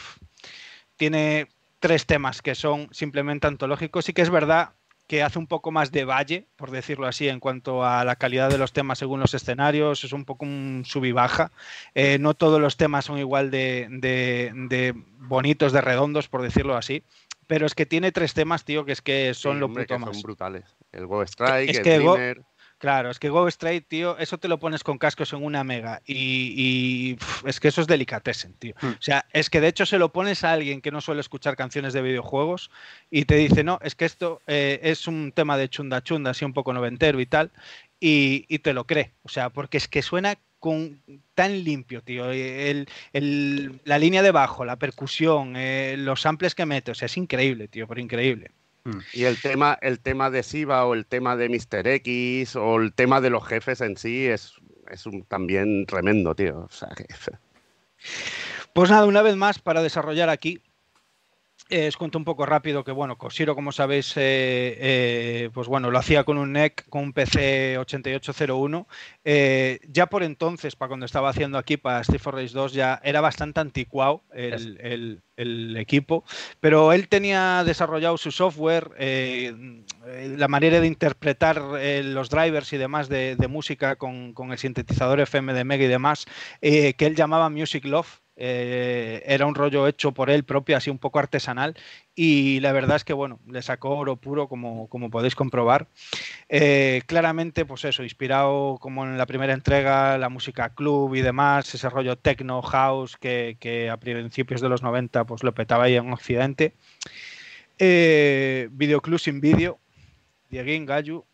tiene 0.98 1.48
tres 1.80 2.06
temas 2.06 2.42
que 2.42 2.54
son 2.54 2.90
simplemente 2.92 3.48
antológicos. 3.48 4.10
y 4.10 4.14
que 4.14 4.24
es 4.24 4.30
verdad 4.30 4.72
que 5.08 5.22
hace 5.22 5.38
un 5.40 5.48
poco 5.48 5.72
más 5.72 5.92
de 5.92 6.06
valle, 6.06 6.48
por 6.56 6.72
decirlo 6.72 7.08
así, 7.08 7.28
en 7.28 7.40
cuanto 7.40 7.86
a 7.86 8.06
la 8.06 8.16
calidad 8.16 8.50
de 8.50 8.58
los 8.58 8.74
temas 8.74 9.00
según 9.00 9.20
los 9.20 9.34
escenarios, 9.34 10.04
es 10.04 10.14
un 10.14 10.26
poco 10.26 10.46
un 10.46 10.84
sub 10.86 11.06
y 11.06 11.12
baja. 11.12 11.52
Eh, 11.94 12.18
no 12.20 12.34
todos 12.34 12.62
los 12.62 12.78
temas 12.78 13.06
son 13.06 13.18
igual 13.18 13.52
de, 13.52 14.96
bonitos, 15.20 15.74
de 15.74 15.82
redondos, 15.82 16.28
por 16.28 16.42
decirlo 16.42 16.76
así. 16.76 17.04
Pero 17.48 17.66
es 17.66 17.76
que 17.76 17.86
tiene 17.86 18.14
tres 18.14 18.34
temas, 18.34 18.64
tío, 18.64 18.86
que 18.86 18.94
es 18.94 19.02
que 19.02 19.34
son 19.34 19.60
lo 19.60 19.72
puto 19.72 20.00
más. 20.00 20.16
Son 20.16 20.22
brutales. 20.22 20.64
El 20.94 21.08
Go 21.08 21.22
Strike, 21.24 21.70
el 21.70 21.82
que 21.82 22.36
Claro, 22.84 23.10
es 23.12 23.18
que 23.18 23.30
Go 23.30 23.48
Straight, 23.48 23.88
tío, 23.88 24.18
eso 24.18 24.38
te 24.38 24.50
lo 24.50 24.60
pones 24.60 24.84
con 24.84 24.98
cascos 24.98 25.32
en 25.32 25.42
una 25.42 25.64
mega 25.64 26.02
y, 26.06 27.18
es 27.46 27.62
que 27.62 27.70
eso 27.70 27.80
es 27.80 27.88
delicatessen, 27.88 28.56
tío. 28.56 28.74
Hmm. 28.82 28.88
O 28.90 29.02
sea, 29.02 29.26
es 29.32 29.50
que 29.50 29.62
de 29.62 29.70
hecho 29.70 29.86
se 29.86 29.98
lo 29.98 30.12
pones 30.12 30.44
a 30.44 30.52
alguien 30.52 30.82
que 30.82 30.92
no 30.92 31.00
suele 31.00 31.22
escuchar 31.22 31.56
canciones 31.56 31.94
de 31.94 32.02
videojuegos 32.02 32.72
y 33.10 33.24
te 33.24 33.36
dice, 33.36 33.64
no, 33.64 33.80
es 33.84 33.96
que 33.96 34.04
esto 34.04 34.42
eh, 34.48 34.82
es 34.84 35.08
un 35.08 35.32
tema 35.32 35.56
de 35.56 35.70
chunda 35.70 36.04
chunda, 36.04 36.32
así 36.32 36.44
un 36.44 36.52
poco 36.52 36.74
noventero 36.74 37.22
y 37.22 37.26
tal, 37.26 37.54
y, 38.02 38.60
te 38.60 38.74
lo 38.74 38.86
cree. 38.86 39.14
O 39.24 39.30
sea, 39.30 39.50
porque 39.50 39.78
es 39.78 39.88
que 39.88 40.02
suena 40.02 40.38
con, 40.60 41.02
tan 41.36 41.64
limpio, 41.64 42.02
tío. 42.02 42.26
la 42.34 43.98
línea 43.98 44.22
de 44.22 44.32
bajo, 44.32 44.66
la 44.66 44.76
percusión, 44.76 45.54
eh, 45.56 45.96
los 45.98 46.20
samples 46.20 46.54
que 46.54 46.66
mete, 46.66 46.92
o 46.92 46.96
sea, 46.96 47.06
es 47.06 47.16
increíble, 47.16 47.70
tío, 47.70 47.88
pero 47.88 48.02
increíble. 48.02 48.52
Mm. 48.86 49.00
Y 49.14 49.24
el 49.24 49.42
tema, 49.42 49.78
el 49.82 50.00
tema 50.00 50.30
de 50.30 50.44
Siva 50.44 50.86
o 50.86 50.94
el 50.94 51.06
tema 51.06 51.36
de 51.36 51.50
Mr. 51.50 51.88
X 51.88 52.56
o 52.56 52.78
el 52.78 52.94
tema 52.94 53.22
de 53.22 53.30
los 53.30 53.46
jefes 53.46 53.82
en 53.82 53.98
sí 53.98 54.26
es, 54.28 54.54
es 54.90 55.06
un, 55.06 55.24
también 55.24 55.86
tremendo, 55.86 56.36
tío. 56.36 56.68
Pues 58.74 58.90
nada, 58.90 59.06
una 59.06 59.22
vez 59.22 59.36
más 59.36 59.60
para 59.60 59.84
desarrollar 59.84 60.30
aquí 60.30 60.60
eh, 61.70 61.88
os 61.88 61.98
cuento 61.98 62.18
un 62.18 62.26
poco 62.26 62.46
rápido 62.46 62.84
que, 62.84 62.92
bueno, 62.92 63.18
Cosiro, 63.18 63.56
como 63.56 63.72
sabéis, 63.72 64.16
eh, 64.18 64.78
eh, 64.78 65.50
pues 65.54 65.68
bueno, 65.68 65.92
lo 65.92 65.98
hacía 65.98 66.24
con 66.24 66.38
un 66.38 66.52
NEC, 66.52 66.88
con 66.90 67.04
un 67.04 67.14
PC 67.14 67.78
8801. 67.78 68.88
ya 69.88 70.06
por 70.08 70.24
entonces, 70.24 70.76
para 70.76 70.90
cuando 70.90 71.06
estaba 71.06 71.30
haciendo 71.30 71.58
aquí 71.58 71.78
para 71.78 72.02
Street 72.02 72.22
for 72.22 72.36
Race 72.36 72.54
2, 72.54 72.74
ya 72.74 73.00
era 73.04 73.22
bastante 73.22 73.60
anticuado 73.62 74.24
el, 74.34 75.22
equipo, 75.78 76.24
pero 76.60 76.94
él 76.94 77.08
tenía 77.08 77.64
desarrollado 77.64 78.18
su 78.18 78.32
software, 78.32 78.92
la 80.38 80.48
manera 80.48 80.80
de 80.80 80.88
interpretar 80.88 81.62
los 82.04 82.30
drivers 82.30 82.72
y 82.74 82.78
demás 82.78 83.10
de, 83.10 83.36
música 83.50 83.96
con, 83.96 84.34
con, 84.34 84.52
el 84.52 84.58
sintetizador 84.58 85.20
FM 85.22 85.54
de 85.54 85.64
Mega 85.64 85.86
y 85.86 85.88
demás, 85.88 86.26
que 86.62 86.96
él 87.00 87.16
llamaba 87.16 87.50
Music 87.50 87.86
Love. 87.86 88.23
Eh, 88.36 89.22
era 89.28 89.46
un 89.46 89.54
rollo 89.54 89.88
hecho 89.88 90.12
por 90.12 90.32
él 90.32 90.44
propio, 90.44 90.76
así 90.76 90.90
un 90.90 90.98
poco 90.98 91.20
artesanal, 91.20 91.76
y 92.16 92.60
la 92.62 92.72
verdad 92.72 92.96
es 92.96 93.04
que, 93.04 93.14
bueno, 93.14 93.40
le 93.48 93.62
sacó 93.62 93.92
oro 93.98 94.16
puro, 94.16 94.48
como, 94.48 94.88
como 94.88 95.10
podéis 95.10 95.36
comprobar. 95.36 95.88
Eh, 96.50 97.04
claramente, 97.06 97.66
pues 97.66 97.86
eso, 97.86 98.04
inspirado 98.04 98.78
como 98.80 99.06
en 99.06 99.18
la 99.18 99.28
primera 99.28 99.54
entrega, 99.54 100.18
la 100.18 100.30
música 100.30 100.70
club 100.70 101.14
y 101.16 101.22
demás, 101.22 101.74
ese 101.74 101.90
rollo 101.90 102.18
techno, 102.18 102.62
house, 102.62 103.18
que, 103.18 103.90
a 103.92 103.98
principios 103.98 104.62
de 104.62 104.70
los 104.70 104.82
90 104.82 105.26
pues 105.26 105.44
lo 105.44 105.54
petaba 105.54 105.86
ahí 105.86 105.96
en 105.96 106.12
Occidente. 106.12 106.74
Eh, 107.78 108.70
videoclub 108.72 109.20
sin 109.20 109.42
vídeo, 109.42 109.80
Dieguín 110.50 110.86
Gallu, 110.86 111.26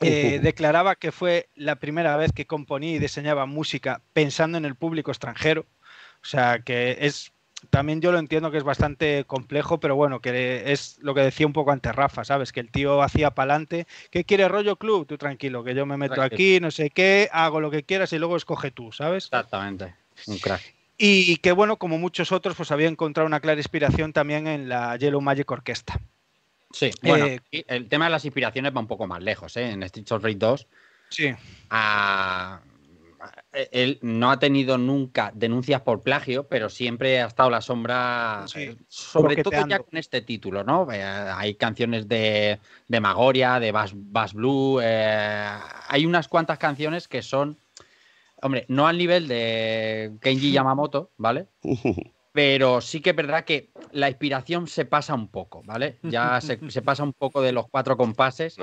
declaraba 0.00 0.96
que 0.96 1.12
fue 1.12 1.48
la 1.54 1.76
primera 1.76 2.16
vez 2.16 2.32
que 2.32 2.46
componía 2.46 2.96
y 2.96 2.98
diseñaba 2.98 3.46
música 3.46 4.02
pensando 4.12 4.58
en 4.58 4.64
el 4.64 4.74
público 4.74 5.12
extranjero. 5.12 5.64
O 6.22 6.26
sea, 6.26 6.60
que 6.60 6.98
es 7.00 7.32
también 7.70 8.00
yo 8.00 8.12
lo 8.12 8.18
entiendo 8.18 8.50
que 8.50 8.58
es 8.58 8.64
bastante 8.64 9.24
complejo, 9.24 9.78
pero 9.78 9.96
bueno, 9.96 10.20
que 10.20 10.72
es 10.72 10.98
lo 11.00 11.14
que 11.14 11.20
decía 11.22 11.46
un 11.46 11.52
poco 11.52 11.70
ante 11.70 11.92
Rafa, 11.92 12.24
¿sabes? 12.24 12.52
Que 12.52 12.60
el 12.60 12.70
tío 12.70 13.02
hacía 13.02 13.30
pa'lante. 13.30 13.86
¿Qué 14.10 14.24
quiere 14.24 14.48
rollo 14.48 14.76
club? 14.76 15.06
Tú 15.06 15.16
tranquilo, 15.16 15.62
que 15.64 15.74
yo 15.74 15.86
me 15.86 15.96
meto 15.96 16.20
aquí, 16.22 16.60
no 16.60 16.70
sé 16.70 16.90
qué, 16.90 17.28
hago 17.32 17.60
lo 17.60 17.70
que 17.70 17.84
quieras 17.84 18.12
y 18.12 18.18
luego 18.18 18.36
escoge 18.36 18.70
tú, 18.70 18.92
¿sabes? 18.92 19.24
Exactamente, 19.24 19.94
un 20.26 20.38
crack. 20.38 20.74
Y 20.98 21.36
que 21.38 21.52
bueno, 21.52 21.78
como 21.78 21.98
muchos 21.98 22.30
otros, 22.30 22.54
pues 22.56 22.70
había 22.70 22.86
encontrado 22.86 23.26
una 23.26 23.40
clara 23.40 23.58
inspiración 23.58 24.12
también 24.12 24.46
en 24.46 24.68
la 24.68 24.96
Yellow 24.96 25.20
Magic 25.20 25.50
Orquesta. 25.50 26.00
Sí, 26.70 26.90
bueno, 27.02 27.26
eh, 27.26 27.40
el 27.50 27.88
tema 27.88 28.06
de 28.06 28.12
las 28.12 28.24
inspiraciones 28.24 28.74
va 28.74 28.80
un 28.80 28.86
poco 28.86 29.06
más 29.06 29.22
lejos, 29.22 29.56
¿eh? 29.56 29.70
En 29.70 29.82
Street 29.82 30.10
of 30.10 30.22
Rage 30.22 30.36
2. 30.36 30.66
Sí. 31.10 31.30
A 31.70 32.60
él 33.52 33.98
no 34.02 34.30
ha 34.30 34.38
tenido 34.38 34.78
nunca 34.78 35.30
denuncias 35.34 35.82
por 35.82 36.02
plagio, 36.02 36.48
pero 36.48 36.68
siempre 36.68 37.20
ha 37.20 37.26
estado 37.26 37.50
la 37.50 37.60
sombra, 37.60 38.46
eh, 38.54 38.76
sobre 38.88 39.42
todo 39.42 39.66
ya 39.68 39.78
con 39.78 39.96
este 39.96 40.22
título, 40.22 40.64
¿no? 40.64 40.90
Eh, 40.90 41.02
hay 41.02 41.54
canciones 41.54 42.08
de, 42.08 42.58
Magoria, 42.88 43.60
de 43.60 43.72
Bass, 43.72 44.32
Blue, 44.34 44.80
hay 44.80 46.06
unas 46.06 46.28
cuantas 46.28 46.58
canciones 46.58 47.08
que 47.08 47.22
son, 47.22 47.56
hombre, 48.40 48.64
no 48.68 48.86
al 48.86 48.98
nivel 48.98 49.28
de 49.28 50.12
Kenji 50.20 50.52
Yamamoto, 50.52 51.10
¿vale? 51.18 51.46
Pero 52.32 52.80
sí 52.80 53.00
que 53.00 53.10
es 53.10 53.16
verdad 53.16 53.44
que 53.44 53.70
la 53.92 54.08
inspiración 54.08 54.66
se 54.66 54.86
pasa 54.86 55.14
un 55.14 55.28
poco, 55.28 55.62
¿vale? 55.64 55.98
Ya 56.02 56.40
se, 56.40 56.56
pasa 56.82 57.02
un 57.02 57.12
poco 57.12 57.42
de 57.42 57.52
los 57.52 57.68
cuatro 57.68 57.98
compases, 57.98 58.56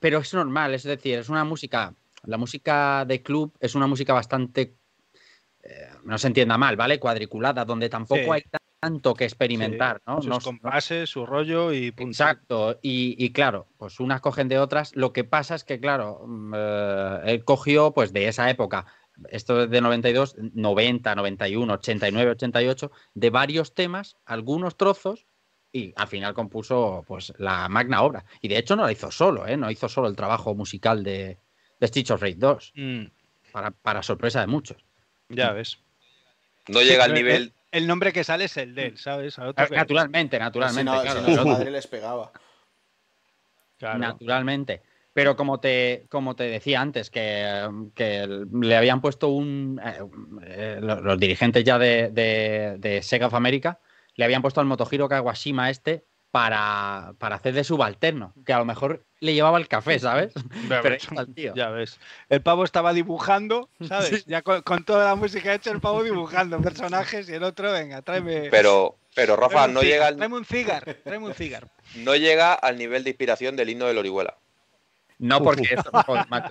pero 0.00 0.18
es 0.18 0.34
normal, 0.34 0.74
es 0.74 0.82
decir, 0.82 1.18
es 1.18 1.30
una 1.30 1.44
música 1.44 1.94
la 2.24 2.36
música 2.38 3.04
de 3.06 3.22
club 3.22 3.56
es 3.60 3.74
una 3.74 3.86
música 3.86 4.12
bastante, 4.12 4.76
eh, 5.62 5.88
no 6.04 6.18
se 6.18 6.28
entienda 6.28 6.58
mal, 6.58 6.76
¿vale? 6.76 6.98
Cuadriculada, 6.98 7.64
donde 7.64 7.88
tampoco 7.88 8.32
hay 8.32 8.44
tanto 8.80 9.14
que 9.14 9.24
experimentar, 9.24 10.00
¿no? 10.06 10.22
Sus 10.22 10.44
compases, 10.44 11.10
su 11.10 11.26
rollo 11.26 11.72
y 11.72 11.90
punto. 11.90 12.10
Exacto, 12.10 12.78
y, 12.82 13.32
claro, 13.32 13.68
pues 13.76 14.00
unas 14.00 14.20
cogen 14.20 14.48
de 14.48 14.58
otras. 14.58 14.94
Lo 14.94 15.12
que 15.12 15.24
pasa 15.24 15.54
es 15.54 15.64
que, 15.64 15.80
claro, 15.80 16.24
mm, 16.26 16.54
eh, 16.56 17.20
él 17.26 17.44
cogió 17.44 17.92
pues 17.92 18.12
de 18.12 18.28
esa 18.28 18.48
época, 18.50 18.86
esto 19.30 19.64
es 19.64 19.70
de 19.70 19.80
92, 19.80 20.36
90, 20.54 21.14
91, 21.14 21.72
89, 21.74 22.30
88, 22.32 22.92
de 23.14 23.30
varios 23.30 23.74
temas, 23.74 24.16
algunos 24.24 24.76
trozos, 24.76 25.26
y 25.72 25.92
al 25.96 26.08
final 26.08 26.34
compuso 26.34 27.04
pues 27.06 27.32
la 27.38 27.68
magna 27.68 28.02
obra. 28.02 28.24
Y 28.40 28.48
de 28.48 28.58
hecho 28.58 28.76
no 28.76 28.84
la 28.84 28.92
hizo 28.92 29.10
solo, 29.10 29.46
¿eh? 29.46 29.56
no 29.56 29.70
hizo 29.70 29.88
solo 29.88 30.08
el 30.08 30.16
trabajo 30.16 30.54
musical 30.54 31.02
de, 31.02 31.38
de 31.80 31.86
Stitch 31.86 32.10
of 32.10 32.22
Rage 32.22 32.36
2. 32.36 32.72
Mm. 32.74 33.04
Para, 33.82 34.02
sorpresa 34.02 34.40
de 34.40 34.46
muchos. 34.46 34.84
Ya 35.28 35.52
ves. 35.52 35.78
No 36.68 36.82
llega 36.82 37.04
al 37.04 37.14
nivel. 37.14 37.52
El, 37.72 37.86
nombre 37.86 38.12
que 38.12 38.24
sale 38.24 38.44
es 38.44 38.56
el 38.56 38.74
de 38.74 38.86
él, 38.86 38.98
¿sabes? 38.98 39.38
naturalmente, 39.38 40.38
naturalmente. 40.38 41.44
madre 41.44 41.70
les 41.70 41.86
pegaba. 41.86 42.32
Naturalmente. 43.80 44.82
Pero 45.12 45.34
como 45.34 45.58
te, 45.58 46.06
como 46.10 46.36
te 46.36 46.44
decía 46.44 46.80
antes, 46.80 47.10
que, 47.10 48.46
le 48.52 48.76
habían 48.76 49.00
puesto 49.00 49.28
un. 49.28 49.80
Eh, 49.84 49.98
eh, 50.44 50.78
los, 50.80 51.18
dirigentes 51.18 51.64
ya 51.64 51.78
de, 51.78 52.10
de, 52.78 53.02
Sega 53.02 53.26
of 53.26 53.34
America 53.34 53.80
le 54.14 54.24
habían 54.24 54.42
puesto 54.42 54.60
al 54.60 54.66
Motohiro 54.66 55.08
Kawashima 55.08 55.70
este 55.70 56.04
para, 56.38 57.14
para 57.18 57.34
hacer 57.34 57.52
de 57.52 57.64
subalterno, 57.64 58.32
que 58.46 58.52
a 58.52 58.58
lo 58.58 58.64
mejor 58.64 59.02
le 59.18 59.34
llevaba 59.34 59.58
el 59.58 59.66
café, 59.66 59.98
¿sabes? 59.98 60.32
tío. 61.34 61.52
Ya 61.56 61.68
ves. 61.70 61.98
El 62.28 62.42
pavo 62.42 62.62
estaba 62.62 62.92
dibujando, 62.92 63.68
¿sabes? 63.88 64.24
Ya 64.26 64.42
con, 64.42 64.84
toda 64.84 65.04
la 65.06 65.16
música 65.16 65.52
hecha, 65.52 65.72
el 65.72 65.80
pavo 65.80 66.04
dibujando 66.04 66.60
personajes 66.62 67.28
y 67.28 67.34
el 67.34 67.42
otro, 67.42 67.72
venga, 67.72 68.02
tráeme. 68.02 68.50
Pero, 68.52 68.94
pero 69.16 69.34
Rafa, 69.34 69.66
no 69.66 69.82
llega 69.82 70.06
al. 70.06 70.16
Tráeme 70.16 70.36
un 70.36 70.44
cigar, 70.44 70.84
tráeme 71.02 71.26
un 71.26 71.34
cigar. 71.34 71.66
No 71.96 72.14
llega 72.14 72.54
al 72.54 72.78
nivel 72.78 73.02
de 73.02 73.10
inspiración 73.10 73.56
del 73.56 73.70
himno 73.70 73.86
de 73.86 73.98
Orihuela. 73.98 74.36
No, 75.18 75.42
porque 75.42 75.74
eso, 75.74 75.90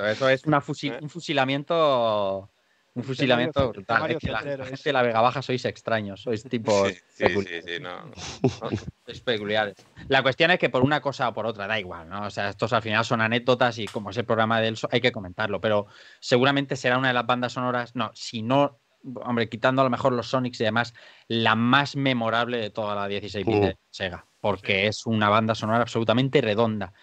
eso 0.05 0.27
es 0.29 0.43
una 0.43 0.61
fusi- 0.61 1.01
un 1.01 1.09
fusilamiento. 1.09 2.49
Un 2.97 3.03
fusilamiento 3.03 3.69
brutal. 3.69 4.11
Es 4.11 4.17
que 4.17 4.31
la, 4.31 4.41
la 4.41 4.65
gente 4.65 4.81
de 4.83 4.93
la 4.93 5.01
Vega 5.03 5.21
Baja 5.21 5.41
sois 5.41 5.63
extraños, 5.65 6.21
sois 6.21 6.43
tipos 6.43 6.89
Sí, 6.89 6.93
sí, 6.95 7.01
sí, 7.09 7.23
peculiares. 7.25 7.65
sí, 7.65 7.79
no. 7.79 8.11
sois 9.05 9.21
peculiares. 9.21 9.75
La 10.07 10.23
cuestión 10.23 10.51
es 10.51 10.57
que 10.59 10.69
por 10.69 10.81
una 10.83 10.99
cosa 10.99 11.29
o 11.29 11.33
por 11.33 11.45
otra, 11.45 11.67
da 11.67 11.79
igual, 11.79 12.09
¿no? 12.09 12.25
O 12.25 12.29
sea, 12.29 12.49
estos 12.49 12.73
al 12.73 12.81
final 12.81 13.05
son 13.05 13.21
anécdotas 13.21 13.77
y 13.77 13.85
como 13.85 14.09
es 14.09 14.17
el 14.17 14.25
programa 14.25 14.59
del 14.61 14.77
so- 14.77 14.89
hay 14.91 14.99
que 15.01 15.11
comentarlo, 15.11 15.61
pero 15.61 15.87
seguramente 16.19 16.75
será 16.75 16.97
una 16.97 17.09
de 17.09 17.13
las 17.13 17.25
bandas 17.25 17.53
sonoras, 17.53 17.95
no, 17.95 18.09
si 18.15 18.41
no, 18.41 18.79
hombre, 19.23 19.47
quitando 19.47 19.81
a 19.81 19.85
lo 19.85 19.89
mejor 19.91 20.11
los 20.13 20.27
Sonics 20.29 20.59
y 20.59 20.63
demás, 20.63 20.93
la 21.27 21.55
más 21.55 21.95
memorable 21.95 22.57
de 22.57 22.71
toda 22.71 22.95
la 22.95 23.07
16 23.07 23.45
bit 23.45 23.55
Mm. 23.55 23.61
de 23.61 23.77
Sega, 23.91 24.25
porque 24.41 24.87
es 24.87 25.05
una 25.05 25.29
banda 25.29 25.55
sonora 25.55 25.81
absolutamente 25.81 26.41
redonda. 26.41 26.93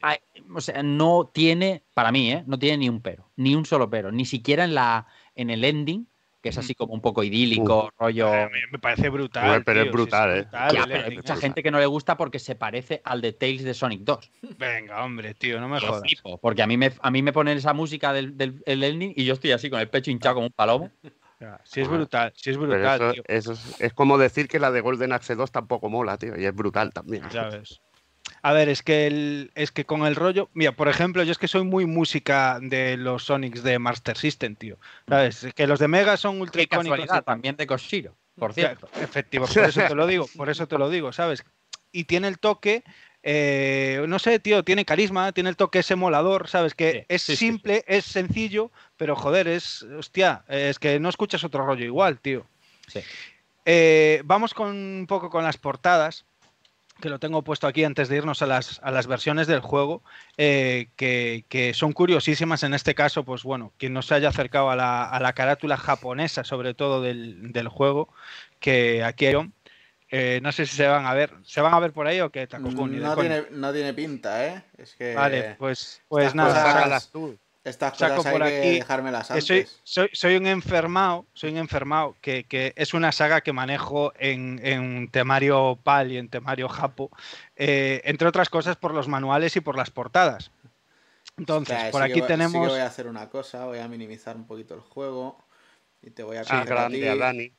Ay, 0.00 0.18
o 0.54 0.60
sea, 0.60 0.82
no 0.82 1.30
tiene, 1.34 1.82
para 1.92 2.12
mí, 2.12 2.32
¿eh? 2.32 2.44
no 2.46 2.58
tiene 2.58 2.78
ni 2.78 2.88
un 2.88 3.02
pero, 3.02 3.30
ni 3.36 3.54
un 3.54 3.66
solo 3.66 3.90
pero, 3.90 4.10
ni 4.12 4.24
siquiera 4.24 4.64
en 4.64 4.74
la 4.74 5.06
en 5.34 5.50
el 5.50 5.64
ending, 5.64 6.06
que 6.42 6.48
es 6.48 6.56
así 6.58 6.74
como 6.74 6.94
un 6.94 7.02
poco 7.02 7.22
idílico, 7.22 7.92
rollo. 7.98 8.30
Me 8.72 8.78
parece 8.78 9.10
brutal. 9.10 9.62
Pero 9.62 9.80
es 9.80 9.84
tío, 9.84 9.92
sí, 9.92 9.96
brutal, 9.96 10.30
¿eh? 10.30 10.40
brutal, 10.42 10.74
Ya, 10.74 10.84
pero 10.86 11.04
hay 11.06 11.16
mucha 11.16 11.34
¿eh? 11.34 11.36
gente 11.36 11.62
que 11.62 11.70
no 11.70 11.78
le 11.78 11.86
gusta 11.86 12.16
porque 12.16 12.38
se 12.38 12.54
parece 12.54 13.02
al 13.04 13.20
de 13.20 13.32
Tales 13.34 13.62
de 13.62 13.74
Sonic 13.74 14.00
2. 14.02 14.30
Venga, 14.58 15.04
hombre, 15.04 15.34
tío, 15.34 15.60
no 15.60 15.68
me 15.68 15.78
Yo 15.80 15.88
jodas. 15.88 16.02
flipo, 16.02 16.38
porque 16.38 16.62
a 16.62 16.66
mí 16.66 16.76
me, 16.78 16.92
a 16.98 17.10
mí 17.10 17.22
me 17.22 17.32
ponen 17.34 17.58
esa 17.58 17.74
música 17.74 18.12
del, 18.14 18.36
del 18.38 18.62
el 18.64 18.82
ending 18.84 19.12
y 19.16 19.24
yo 19.26 19.34
estoy 19.34 19.52
así 19.52 19.68
con 19.68 19.80
el 19.80 19.88
pecho 19.90 20.10
hinchado 20.10 20.36
como 20.36 20.46
un 20.46 20.52
palomo. 20.52 20.90
Sí 21.64 21.80
es 21.80 21.88
brutal, 21.88 22.32
sí 22.36 22.50
es 22.50 22.58
brutal, 22.58 23.00
eso, 23.00 23.12
tío. 23.12 23.22
eso 23.26 23.52
es, 23.52 23.80
es 23.80 23.92
como 23.94 24.18
decir 24.18 24.46
que 24.46 24.58
la 24.58 24.70
de 24.70 24.82
Golden 24.82 25.12
Axe 25.12 25.34
2 25.34 25.50
tampoco 25.50 25.88
mola, 25.88 26.18
tío. 26.18 26.38
Y 26.38 26.44
es 26.44 26.54
brutal 26.54 26.92
también. 26.92 27.22
Ya 27.30 27.48
ves. 27.48 27.80
A 28.42 28.52
ver, 28.52 28.68
es 28.68 28.82
que 28.82 29.06
el, 29.06 29.50
es 29.54 29.70
que 29.70 29.84
con 29.84 30.06
el 30.06 30.16
rollo, 30.16 30.48
mira, 30.54 30.72
por 30.72 30.88
ejemplo, 30.88 31.22
yo 31.22 31.32
es 31.32 31.38
que 31.38 31.48
soy 31.48 31.64
muy 31.64 31.84
música 31.86 32.58
de 32.60 32.96
los 32.96 33.24
Sonics 33.24 33.62
de 33.62 33.78
Master 33.78 34.16
System, 34.16 34.56
tío. 34.56 34.78
¿Sabes? 35.08 35.44
Es 35.44 35.54
que 35.54 35.66
los 35.66 35.78
de 35.78 35.88
Mega 35.88 36.16
son 36.16 36.40
ultra 36.40 36.58
Qué 36.60 36.62
icónicos. 36.64 36.98
casualidad, 36.98 37.24
también 37.24 37.56
de 37.56 37.66
Koshiro, 37.66 38.14
por 38.38 38.54
cierto. 38.54 38.88
Efectivo, 39.00 39.46
por 39.54 39.64
eso 39.68 39.82
te 39.86 39.94
lo 39.94 40.06
digo, 40.06 40.26
por 40.36 40.48
eso 40.48 40.66
te 40.66 40.78
lo 40.78 40.88
digo, 40.88 41.12
¿sabes? 41.12 41.44
Y 41.92 42.04
tiene 42.04 42.28
el 42.28 42.38
toque, 42.38 42.82
eh, 43.22 44.02
no 44.08 44.18
sé, 44.18 44.38
tío, 44.38 44.62
tiene 44.64 44.84
carisma, 44.86 45.32
tiene 45.32 45.50
el 45.50 45.56
toque 45.56 45.80
ese 45.80 45.96
molador, 45.96 46.48
¿sabes? 46.48 46.74
Que 46.74 46.92
Sí, 46.92 47.04
es 47.08 47.22
sí, 47.22 47.32
sí, 47.32 47.46
simple, 47.46 47.84
es 47.86 48.06
sencillo, 48.06 48.70
pero 48.96 49.16
joder, 49.16 49.48
es, 49.48 49.82
hostia, 49.82 50.44
es 50.48 50.78
que 50.78 50.98
no 50.98 51.08
escuchas 51.10 51.44
otro 51.44 51.66
rollo 51.66 51.84
igual, 51.84 52.18
tío. 52.20 52.46
Sí. 52.86 53.00
Eh, 53.66 54.22
vamos 54.24 54.54
con 54.54 54.68
un 54.70 55.06
poco 55.06 55.28
con 55.28 55.44
las 55.44 55.58
portadas, 55.58 56.24
que 57.00 57.08
lo 57.08 57.18
tengo 57.18 57.42
puesto 57.42 57.66
aquí 57.66 57.82
antes 57.84 58.08
de 58.08 58.16
irnos 58.16 58.42
a 58.42 58.46
las, 58.46 58.80
a 58.82 58.90
las 58.90 59.06
versiones 59.06 59.46
del 59.46 59.60
juego, 59.60 60.02
eh, 60.36 60.88
que, 60.96 61.44
que 61.48 61.74
son 61.74 61.92
curiosísimas. 61.92 62.62
En 62.62 62.74
este 62.74 62.94
caso, 62.94 63.24
pues 63.24 63.42
bueno, 63.42 63.72
quien 63.78 63.92
no 63.92 64.02
se 64.02 64.14
haya 64.14 64.28
acercado 64.28 64.70
a 64.70 64.76
la, 64.76 65.04
a 65.08 65.18
la 65.20 65.32
carátula 65.32 65.76
japonesa, 65.76 66.44
sobre 66.44 66.74
todo 66.74 67.02
del, 67.02 67.52
del 67.52 67.68
juego, 67.68 68.08
que 68.60 69.02
aquí 69.02 69.26
hay. 69.26 69.50
eh, 70.10 70.40
no 70.42 70.52
sé 70.52 70.66
si 70.66 70.76
se 70.76 70.86
van 70.86 71.06
a 71.06 71.14
ver. 71.14 71.32
¿Se 71.44 71.60
van 71.60 71.74
a 71.74 71.80
ver 71.80 71.92
por 71.92 72.06
ahí 72.06 72.20
o 72.20 72.30
qué? 72.30 72.46
Takokun? 72.46 73.00
No 73.00 73.16
tiene, 73.16 73.44
no 73.50 73.72
tiene 73.72 73.94
pinta, 73.94 74.46
¿eh? 74.46 74.62
Es 74.76 74.94
que 74.94 75.14
Vale, 75.14 75.56
pues, 75.58 76.02
pues 76.08 76.34
nada. 76.34 76.82
cosas- 76.84 77.10
tú. 77.10 77.36
Estas 77.64 77.98
saco 77.98 78.14
cosas 78.16 78.26
hay 78.26 78.38
por 78.38 78.48
que 78.48 78.58
aquí 78.58 78.78
dejármelas 78.78 79.30
antes. 79.30 79.46
soy, 79.46 79.66
soy, 79.84 80.08
soy 80.12 80.36
un 80.36 80.46
enfermado, 80.46 81.26
soy 81.34 81.50
un 81.50 81.58
enfermado, 81.58 82.16
que, 82.20 82.44
que 82.44 82.72
es 82.76 82.94
una 82.94 83.12
saga 83.12 83.40
que 83.42 83.52
manejo 83.52 84.12
en, 84.18 84.60
en 84.64 85.08
temario 85.10 85.78
PAL 85.82 86.12
y 86.12 86.18
en 86.18 86.28
temario 86.28 86.68
Japo, 86.68 87.10
eh, 87.56 88.00
entre 88.04 88.28
otras 88.28 88.48
cosas 88.48 88.76
por 88.76 88.94
los 88.94 89.08
manuales 89.08 89.54
y 89.56 89.60
por 89.60 89.76
las 89.76 89.90
portadas. 89.90 90.50
Entonces, 91.36 91.76
por 91.90 92.02
sí 92.02 92.10
aquí 92.10 92.20
voy- 92.20 92.20
sí 92.20 92.26
que 92.26 92.26
tenemos... 92.26 92.68
voy 92.72 92.80
a 92.80 92.86
hacer 92.86 93.06
una 93.06 93.28
cosa, 93.30 93.64
voy 93.66 93.78
a 93.78 93.88
minimizar 93.88 94.36
un 94.36 94.46
poquito 94.46 94.74
el 94.74 94.80
juego 94.80 95.38
y 96.02 96.10
te 96.10 96.22
voy 96.22 96.36
a 96.36 96.44
Sí, 96.44 96.50
coger 96.50 96.62
a 96.62 96.74
grande 96.74 97.08
a 97.08 97.14
Dani. 97.16 97.52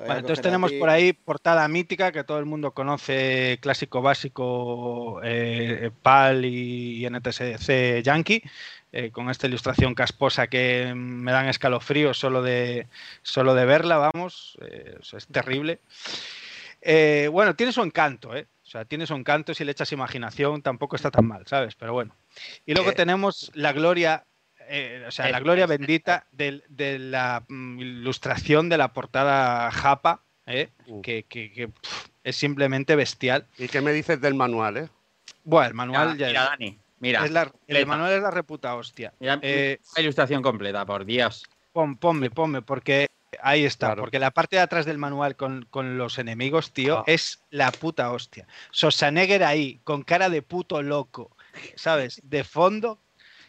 Vale, 0.00 0.20
entonces 0.20 0.42
tenemos 0.42 0.72
por 0.72 0.88
ahí 0.90 1.12
portada 1.12 1.66
mítica 1.68 2.10
que 2.10 2.24
todo 2.24 2.38
el 2.38 2.46
mundo 2.46 2.72
conoce, 2.72 3.58
clásico 3.60 4.02
básico 4.02 5.20
eh, 5.22 5.90
PAL 6.02 6.44
y, 6.44 7.04
y 7.04 7.08
NTSC 7.08 8.02
Yankee, 8.02 8.42
eh, 8.90 9.10
con 9.10 9.30
esta 9.30 9.46
ilustración 9.46 9.94
casposa 9.94 10.48
que 10.48 10.92
me 10.96 11.30
dan 11.30 11.48
escalofríos 11.48 12.18
solo 12.18 12.42
de, 12.42 12.88
solo 13.22 13.54
de 13.54 13.66
verla, 13.66 13.98
vamos, 13.98 14.58
eh, 14.62 14.96
o 14.98 15.04
sea, 15.04 15.18
es 15.18 15.26
terrible. 15.28 15.78
Eh, 16.80 17.28
bueno, 17.30 17.54
tiene 17.54 17.72
su 17.72 17.82
encanto, 17.82 18.34
¿eh? 18.36 18.46
O 18.64 18.70
sea, 18.70 18.84
tiene 18.84 19.06
su 19.06 19.14
encanto, 19.14 19.54
si 19.54 19.64
le 19.64 19.72
echas 19.72 19.92
imaginación 19.92 20.62
tampoco 20.62 20.96
está 20.96 21.10
tan 21.10 21.26
mal, 21.26 21.46
¿sabes? 21.46 21.74
Pero 21.74 21.92
bueno. 21.92 22.14
Y 22.66 22.74
luego 22.74 22.90
Eh. 22.90 22.94
tenemos 22.94 23.50
la 23.54 23.72
gloria, 23.72 24.24
eh, 24.68 25.04
o 25.06 25.10
sea, 25.10 25.30
la 25.30 25.40
gloria 25.40 25.66
bendita 25.66 26.26
del- 26.32 26.62
de, 26.68 26.98
la 26.98 27.44
mm, 27.48 27.78
ilustración 27.80 28.68
de 28.68 28.78
la 28.78 28.92
portada 28.92 29.70
Japa, 29.70 30.20
¿eh? 30.46 30.68
Uh. 30.86 31.00
que, 31.02 31.24
que- 31.24 31.52
que, 31.52 31.68
pf, 31.68 32.08
es 32.24 32.36
simplemente 32.36 32.94
bestial. 32.96 33.46
¿Y 33.58 33.68
qué 33.68 33.80
me 33.80 33.92
dices 33.92 34.20
del 34.20 34.34
manual, 34.34 34.76
eh? 34.76 34.88
Bueno, 35.44 35.68
el 35.68 35.74
Mira, 35.74 35.86
manual 35.86 36.18
ya 36.18 36.26
mira, 36.28 36.42
es- 36.44 36.48
Dani, 36.50 36.78
mira, 37.00 37.24
es 37.24 37.30
la, 37.30 37.52
el 37.66 37.86
manual 37.86 38.12
es 38.12 38.22
la 38.22 38.30
reputa 38.30 38.74
hostia. 38.74 39.12
mira 39.20 39.38
Eh, 39.42 39.78
la 39.96 40.02
ilustración 40.02 40.42
completa, 40.42 40.84
por 40.84 41.04
Dios. 41.04 41.44
Pon, 41.72 41.96
ponme, 41.96 42.30
ponme, 42.30 42.60
porque 42.62 43.08
ahí 43.42 43.64
está. 43.64 43.88
Claro. 43.88 44.02
Porque 44.02 44.18
la 44.18 44.30
parte 44.32 44.56
de 44.56 44.62
atrás 44.62 44.84
del 44.86 44.98
manual 44.98 45.36
con, 45.36 45.66
con 45.70 45.96
los 45.98 46.18
enemigos, 46.18 46.72
tío, 46.72 46.98
Ah. 46.98 47.04
es 47.06 47.40
la 47.50 47.70
puta 47.70 48.10
hostia. 48.10 48.46
Sosanegger 48.72 49.44
ahí, 49.44 49.80
con 49.84 50.02
cara 50.02 50.28
de 50.28 50.42
puto 50.42 50.82
loco, 50.82 51.30
¿sabes? 51.76 52.20
De 52.24 52.42
fondo. 52.44 52.98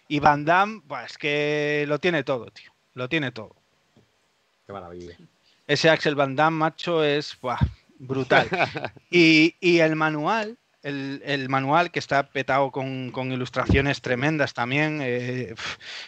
Y 0.09 0.19
Van 0.19 0.43
Damme, 0.43 0.81
buah, 0.85 1.05
es 1.05 1.17
que 1.19 1.85
lo 1.87 1.99
tiene 1.99 2.23
todo, 2.23 2.47
tío. 2.47 2.73
Lo 2.95 3.07
tiene 3.07 3.31
todo. 3.31 3.55
Qué 4.65 4.73
maravilla. 4.73 5.15
Ese 5.67 5.89
Axel 5.89 6.15
Van 6.15 6.35
Damme, 6.35 6.57
macho, 6.57 7.03
es 7.03 7.37
buah, 7.39 7.59
brutal. 7.99 8.49
Y, 9.11 9.55
y 9.59 9.79
el 9.79 9.95
manual, 9.95 10.57
el, 10.81 11.21
el 11.25 11.47
manual 11.47 11.91
que 11.91 11.99
está 11.99 12.23
petado 12.31 12.71
con, 12.71 13.11
con 13.11 13.31
ilustraciones 13.31 14.01
tremendas 14.01 14.55
también, 14.55 14.99
eh, 15.03 15.53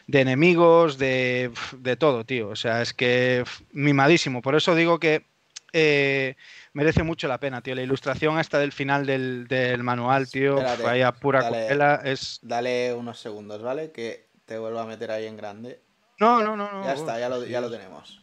de 0.07 0.21
enemigos, 0.21 0.97
de, 0.97 1.51
todo, 1.99 2.25
tío. 2.25 2.49
O 2.49 2.55
sea, 2.55 2.81
es 2.81 2.95
que 2.95 3.43
mimadísimo. 3.71 4.41
Por 4.41 4.55
eso 4.55 4.73
digo 4.73 4.99
que 4.99 5.25
eh, 5.73 6.35
merece 6.74 7.03
mucho 7.03 7.27
la 7.27 7.40
pena, 7.40 7.61
tío. 7.61 7.75
La 7.75 7.82
ilustración 7.82 8.38
hasta 8.38 8.59
del 8.59 8.72
final 8.72 9.06
del, 9.06 9.48
del 9.48 9.83
manual, 9.83 10.30
tío, 10.30 10.58
Espérate, 10.58 10.83
vaya 10.83 11.11
pura 11.11 11.41
dale. 11.43 11.64
copela, 11.64 12.01
es... 12.03 12.40
Dale 12.41 12.93
unos 12.93 13.19
segundos, 13.19 13.61
¿vale? 13.61 13.91
Que 13.91 14.30
te 14.45 14.58
vuelvo 14.58 14.80
a 14.80 14.85
meter 14.85 15.11
ahí 15.11 15.25
en 15.25 15.38
grande. 15.38 15.82
No, 16.19 16.41
no, 16.43 16.56
no, 16.56 16.72
no. 16.72 16.83
ya 16.83 16.93
está, 16.93 17.19
ya 17.19 17.30
lo, 17.30 17.45
ya 17.45 17.61
lo 17.61 17.72
tenemos. 17.72 18.20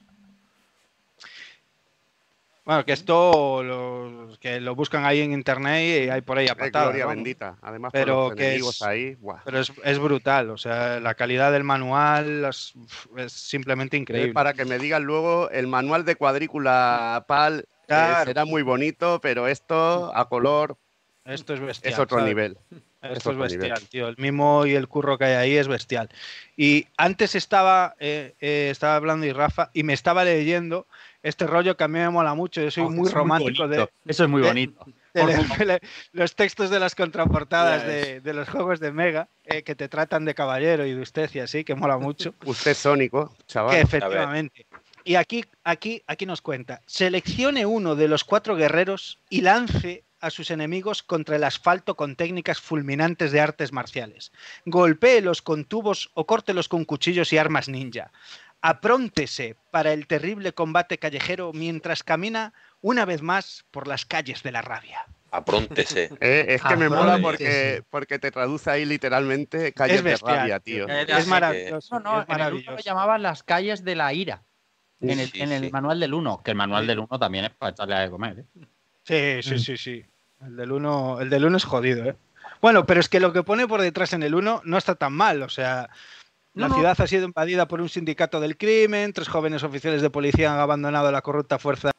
Bueno, 2.68 2.84
que 2.84 2.92
esto 2.92 3.62
lo, 3.62 4.28
que 4.40 4.60
lo 4.60 4.74
buscan 4.74 5.06
ahí 5.06 5.22
en 5.22 5.32
internet 5.32 6.04
y 6.04 6.10
hay 6.10 6.20
por 6.20 6.36
ahí 6.36 6.48
Eh, 6.48 6.50
apartado. 6.50 6.88
gloria 6.90 7.06
bendita. 7.06 7.56
Además, 7.62 7.92
Pero 7.94 8.24
con 8.24 8.28
los 8.28 8.36
que 8.36 8.56
es- 8.56 8.82
ahí, 8.82 9.14
buah. 9.14 9.40
Pero 9.42 9.58
es, 9.60 9.72
es 9.84 9.98
brutal, 9.98 10.50
o 10.50 10.58
sea, 10.58 11.00
la 11.00 11.14
calidad 11.14 11.50
del 11.50 11.64
manual 11.64 12.44
es, 12.44 12.74
es 13.16 13.32
simplemente 13.32 13.96
Eh, 13.96 14.00
increíble. 14.00 14.34
Para 14.34 14.52
que 14.52 14.66
me 14.66 14.78
digan 14.78 15.04
luego, 15.04 15.48
el 15.48 15.66
manual 15.66 16.04
de 16.04 16.16
cuadrícula 16.16 17.24
PAL 17.26 17.60
eh, 17.60 17.64
Claro. 17.86 18.24
será 18.26 18.44
muy 18.44 18.60
bonito, 18.60 19.18
pero 19.22 19.48
esto 19.48 20.14
a 20.14 20.28
color 20.28 20.76
Esto 21.24 21.54
es 21.54 21.60
bestial. 21.60 21.94
es 21.94 21.98
otro 21.98 22.18
¿sabes? 22.18 22.28
nivel. 22.34 22.58
Esto 23.00 23.30
es 23.30 23.36
bestial, 23.38 23.80
tío. 23.88 24.08
El 24.08 24.16
mimo 24.18 24.66
y 24.66 24.74
el 24.74 24.88
curro 24.88 25.16
que 25.18 25.24
hay 25.26 25.34
ahí 25.34 25.56
es 25.56 25.68
bestial. 25.68 26.08
Y 26.56 26.86
antes 26.96 27.34
estaba, 27.34 27.94
eh, 28.00 28.34
eh, 28.40 28.68
estaba 28.70 28.96
hablando 28.96 29.24
y 29.26 29.32
Rafa, 29.32 29.70
y 29.72 29.82
me 29.84 29.92
estaba 29.92 30.24
leyendo 30.24 30.86
este 31.22 31.46
rollo 31.46 31.76
que 31.76 31.84
a 31.84 31.88
mí 31.88 31.98
me 31.98 32.10
mola 32.10 32.34
mucho. 32.34 32.60
Yo 32.60 32.70
soy 32.70 32.84
Oh, 32.84 32.90
muy 32.90 33.08
romántico 33.10 33.68
de. 33.68 33.88
Eso 34.06 34.24
es 34.24 34.30
muy 34.30 34.42
de- 34.42 34.48
bonito. 34.48 34.84
de 35.14 35.80
los 36.12 36.34
textos 36.34 36.70
de 36.70 36.78
las 36.80 36.94
contraportadas 36.94 37.84
de 37.86 38.32
los 38.34 38.48
juegos 38.48 38.78
de 38.80 38.92
Mega, 38.92 39.28
eh, 39.44 39.62
que 39.62 39.74
te 39.74 39.88
tratan 39.88 40.24
de 40.24 40.34
caballero 40.34 40.86
y 40.86 40.94
de 40.94 41.00
usted 41.00 41.30
y 41.34 41.38
así, 41.40 41.64
que 41.64 41.74
mola 41.74 41.98
mucho. 41.98 42.34
Usted 42.44 42.72
es 42.72 42.78
sónico, 42.78 43.34
chaval. 43.46 43.74
Que 43.74 43.80
efectivamente. 43.80 44.66
Y 45.04 45.14
aquí, 45.14 45.44
aquí, 45.64 46.02
aquí 46.06 46.26
nos 46.26 46.42
cuenta, 46.42 46.82
seleccione 46.86 47.64
uno 47.64 47.94
de 47.96 48.08
los 48.08 48.24
cuatro 48.24 48.54
guerreros 48.56 49.18
y 49.30 49.40
lance 49.40 50.04
a 50.20 50.30
sus 50.30 50.50
enemigos 50.50 51.02
contra 51.02 51.36
el 51.36 51.44
asfalto 51.44 51.94
con 51.96 52.16
técnicas 52.16 52.60
fulminantes 52.60 53.32
de 53.32 53.40
artes 53.40 53.72
marciales. 53.72 54.32
Golpéelos 54.64 55.42
con 55.42 55.64
tubos 55.64 56.10
o 56.14 56.26
córtelos 56.26 56.68
con 56.68 56.84
cuchillos 56.84 57.32
y 57.32 57.38
armas 57.38 57.68
ninja. 57.68 58.10
Apróntese 58.60 59.56
para 59.70 59.92
el 59.92 60.06
terrible 60.06 60.52
combate 60.52 60.98
callejero 60.98 61.52
mientras 61.52 62.02
camina 62.02 62.52
una 62.80 63.04
vez 63.04 63.22
más 63.22 63.64
por 63.70 63.86
las 63.86 64.04
calles 64.04 64.42
de 64.42 64.52
la 64.52 64.62
rabia. 64.62 65.06
Apróntese. 65.30 66.10
Eh, 66.20 66.46
es 66.48 66.62
que 66.62 66.76
me 66.76 66.88
mola 66.88 67.18
porque, 67.22 67.82
porque 67.90 68.18
te 68.18 68.30
traduce 68.30 68.70
ahí 68.70 68.84
literalmente 68.84 69.72
calles 69.72 70.02
de 70.02 70.16
rabia, 70.16 70.58
tío. 70.58 70.88
Es 70.88 71.26
maravilloso. 71.26 72.00
No, 72.00 72.16
no, 72.16 72.22
es 72.22 72.28
en 72.28 72.34
el 72.40 72.54
1 72.54 72.60
lo 72.64 72.72
maravilloso. 72.72 72.84
llamaban 72.84 73.22
las 73.22 73.42
calles 73.42 73.84
de 73.84 73.94
la 73.94 74.12
ira. 74.12 74.42
En 75.00 75.20
el, 75.20 75.30
Sí, 75.30 75.40
en 75.40 75.52
el 75.52 75.64
sí. 75.66 75.70
manual 75.70 76.00
del 76.00 76.12
1, 76.14 76.42
que 76.42 76.50
el 76.50 76.56
manual 76.56 76.86
del 76.86 76.98
1 76.98 77.18
también 77.20 77.44
es 77.44 77.50
para 77.52 77.70
echarle 77.70 77.94
a 77.94 78.10
comer. 78.10 78.40
¿eh? 78.40 78.44
Sí, 79.08 79.42
sí, 79.42 79.58
sí, 79.58 79.76
sí. 79.78 80.04
El 80.44 80.56
del 80.56 80.70
1 80.70 81.22
el 81.22 81.30
del 81.30 81.46
uno 81.46 81.56
es 81.56 81.64
jodido, 81.64 82.04
¿eh? 82.04 82.16
Bueno, 82.60 82.84
pero 82.84 83.00
es 83.00 83.08
que 83.08 83.20
lo 83.20 83.32
que 83.32 83.42
pone 83.42 83.66
por 83.66 83.80
detrás 83.80 84.12
en 84.12 84.22
el 84.22 84.34
1 84.34 84.62
no 84.64 84.78
está 84.78 84.96
tan 84.96 85.14
mal. 85.14 85.42
O 85.42 85.48
sea, 85.48 85.88
la 86.52 86.68
ciudad 86.68 87.00
ha 87.00 87.06
sido 87.06 87.24
invadida 87.24 87.68
por 87.68 87.80
un 87.80 87.88
sindicato 87.88 88.38
del 88.38 88.58
crimen, 88.58 89.12
tres 89.12 89.28
jóvenes 89.28 89.62
oficiales 89.62 90.02
de 90.02 90.10
policía 90.10 90.52
han 90.52 90.60
abandonado 90.60 91.10
la 91.10 91.22
corrupta 91.22 91.58
fuerza 91.58 91.90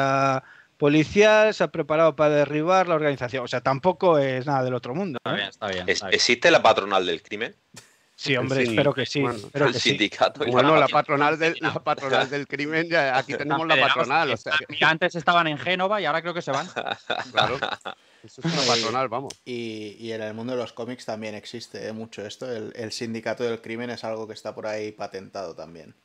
policial, 0.78 1.54
se 1.54 1.64
ha 1.64 1.70
preparado 1.70 2.16
para 2.16 2.36
derribar 2.36 2.88
la 2.88 2.96
organización. 2.96 3.44
O 3.44 3.48
sea, 3.48 3.62
tampoco 3.62 4.18
es 4.18 4.46
nada 4.46 4.64
del 4.64 4.76
otro 4.76 4.94
mundo. 4.94 5.18
Está 5.24 5.34
bien, 5.34 5.50
está 5.50 5.68
bien. 5.68 6.14
¿Existe 6.14 6.52
la 6.52 6.62
patronal 6.62 7.06
del 7.06 7.24
crimen? 7.24 7.56
Sí, 8.19 8.35
hombre, 8.35 8.64
espero 8.64 8.93
que 8.93 9.06
sí. 9.06 9.23
el 9.53 9.73
sindicato. 9.75 10.43
Bueno, 10.45 10.75
la, 10.75 10.89
patronal 10.89 11.39
del, 11.39 11.56
la 11.61 11.73
patronal 11.81 12.30
del 12.30 12.48
crimen, 12.48 12.89
ya 12.89 13.17
aquí 13.17 13.33
tenemos 13.38 13.65
la 13.65 13.80
patronal. 13.80 14.33
O 14.33 14.35
sea, 14.35 14.53
Antes 14.81 15.15
estaban 15.15 15.48
en 15.48 15.57
Génova 15.57 16.01
y 16.01 16.06
ahora 16.06 16.22
creo 16.22 16.33
que 16.33 16.41
se 16.41 16.51
van. 16.51 16.67
Claro. 17.31 17.56
Eso 18.22 18.41
es 18.43 18.53
una 18.53 18.61
patronal, 18.64 19.07
vamos. 19.07 19.39
Y, 19.45 19.95
y, 19.99 20.11
en 20.11 20.22
el 20.22 20.33
mundo 20.33 20.51
de 20.51 20.59
los 20.59 20.73
cómics 20.73 21.06
también 21.06 21.33
existe 21.33 21.88
¿eh? 21.88 21.93
mucho 21.93 22.25
esto. 22.25 22.51
El, 22.51 22.73
el, 22.75 22.91
sindicato 22.91 23.45
del 23.45 23.61
crimen 23.61 23.89
es 23.89 24.03
algo 24.03 24.27
que 24.27 24.33
está 24.33 24.53
por 24.53 24.67
ahí 24.67 24.91
patentado 24.91 25.56
también. 25.56 25.95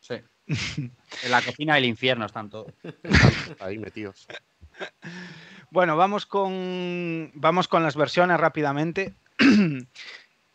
Sí. 0.00 0.16
en 0.46 1.30
la 1.30 1.40
cocina 1.40 1.76
del 1.76 1.86
infierno 1.86 2.26
están 2.26 2.50
todos. 2.50 2.70
ahí 3.60 3.78
metidos. 3.78 4.26
Bueno, 5.70 5.96
vamos 5.96 6.26
con, 6.26 7.30
vamos 7.34 7.66
con 7.66 7.82
las 7.82 7.96
versiones 7.96 8.38
rápidamente. 8.38 9.14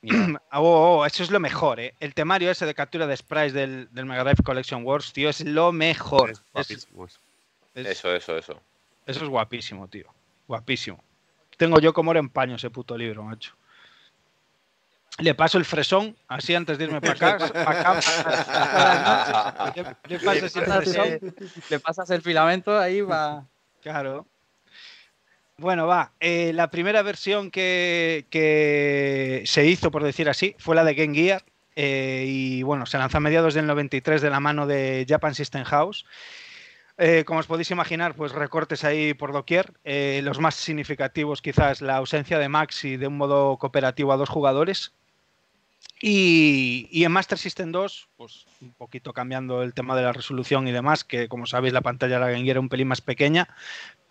Oh, 0.51 0.99
oh, 0.99 1.05
eso 1.05 1.23
es 1.23 1.31
lo 1.31 1.39
mejor, 1.39 1.79
¿eh? 1.79 1.93
El 1.99 2.13
temario 2.13 2.49
ese 2.51 2.65
de 2.65 2.73
captura 2.73 3.05
de 3.05 3.17
sprites 3.17 3.53
del, 3.53 3.87
del 3.91 4.05
Mega 4.05 4.23
Drive 4.23 4.43
Collection 4.43 4.85
Wars, 4.85 5.13
tío, 5.13 5.29
es 5.29 5.41
lo 5.41 5.71
mejor. 5.71 6.31
Es 6.55 6.69
es, 6.69 6.87
eso, 7.75 8.15
eso, 8.15 8.37
eso. 8.37 8.59
Eso 9.05 9.23
es 9.23 9.29
guapísimo, 9.29 9.87
tío. 9.87 10.05
Guapísimo. 10.47 11.03
Tengo 11.57 11.79
yo 11.79 11.93
como 11.93 12.13
empaño 12.13 12.55
ese 12.55 12.69
puto 12.69 12.97
libro, 12.97 13.23
macho. 13.23 13.53
Le 15.19 15.35
paso 15.35 15.57
el 15.57 15.65
fresón, 15.65 16.15
así 16.27 16.55
antes 16.55 16.77
de 16.77 16.85
irme 16.85 17.01
para 17.01 17.35
acá. 17.35 17.93
le, 21.69 21.79
pasas 21.79 22.09
el 22.11 22.21
filamento, 22.21 22.77
ahí 22.77 23.01
va. 23.01 23.45
Claro. 23.81 24.25
Bueno, 25.59 25.87
va. 25.87 26.13
Eh, 26.21 26.53
la 26.53 26.69
primera 26.69 27.01
versión 27.01 27.51
que, 27.51 28.23
se 29.45 29.65
hizo, 29.65 29.91
por 29.91 30.03
decir 30.03 30.29
así, 30.29 30.55
fue 30.57 30.73
la 30.73 30.85
de 30.85 30.93
Game 30.93 31.13
Gear. 31.13 31.43
Eh, 31.75 32.25
y 32.27 32.63
bueno, 32.63 32.85
se 32.85 32.97
lanzó 32.97 33.17
a 33.17 33.19
mediados 33.19 33.53
del 33.55 33.67
93 33.67 34.21
de 34.21 34.29
la 34.29 34.39
mano 34.39 34.67
de 34.67 35.05
Japan 35.07 35.35
System 35.35 35.65
House. 35.65 36.05
Eh, 36.97 37.25
como 37.25 37.41
os 37.41 37.47
podéis 37.47 37.71
imaginar, 37.71 38.15
pues 38.15 38.31
recortes 38.31 38.85
ahí 38.85 39.13
por 39.13 39.33
doquier. 39.33 39.73
los 39.83 40.39
más 40.39 40.55
significativos 40.55 41.41
quizás 41.41 41.81
la 41.81 41.97
ausencia 41.97 42.39
de 42.39 42.47
Maxi 42.47 42.95
de 42.95 43.07
un 43.07 43.17
modo 43.17 43.57
cooperativo 43.57 44.13
a 44.13 44.17
dos 44.17 44.29
jugadores. 44.29 44.93
Y, 46.01 47.03
en 47.03 47.11
Master 47.11 47.37
System 47.37 47.71
2, 47.71 48.09
pues 48.15 48.45
un 48.61 48.71
poquito 48.73 49.11
cambiando 49.11 49.63
el 49.63 49.73
tema 49.73 49.95
de 49.97 50.03
la 50.03 50.13
resolución 50.13 50.67
y 50.67 50.71
demás, 50.71 51.03
que 51.03 51.27
como 51.27 51.45
sabéis 51.45 51.73
la 51.73 51.81
pantalla 51.81 52.15
de 52.15 52.19
la 52.21 52.31
Game 52.31 52.43
Gear 52.43 52.51
era 52.51 52.59
un 52.61 52.69
pelín 52.69 52.87
más 52.87 53.01
pequeña, 53.01 53.49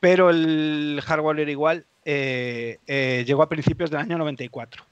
pero 0.00 0.28
el 0.28 1.00
hardware 1.02 1.40
era 1.40 1.50
igual, 1.50 1.86
eh, 2.04 2.78
eh, 2.86 3.24
llegó 3.26 3.42
a 3.42 3.48
principios 3.48 3.90
del 3.90 4.00
año 4.00 4.18
94. 4.18 4.84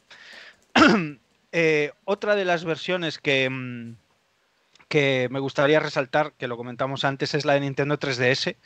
Eh, 1.58 1.92
otra 2.04 2.34
de 2.34 2.44
las 2.44 2.66
versiones 2.66 3.18
que, 3.18 3.48
mm, 3.48 3.96
que 4.88 5.28
me 5.30 5.40
gustaría 5.40 5.80
resaltar, 5.80 6.32
que 6.38 6.48
lo 6.48 6.56
comentamos 6.56 7.04
antes, 7.04 7.34
es 7.34 7.44
la 7.44 7.54
de 7.54 7.60
Nintendo 7.60 7.98
3DS, 7.98 8.56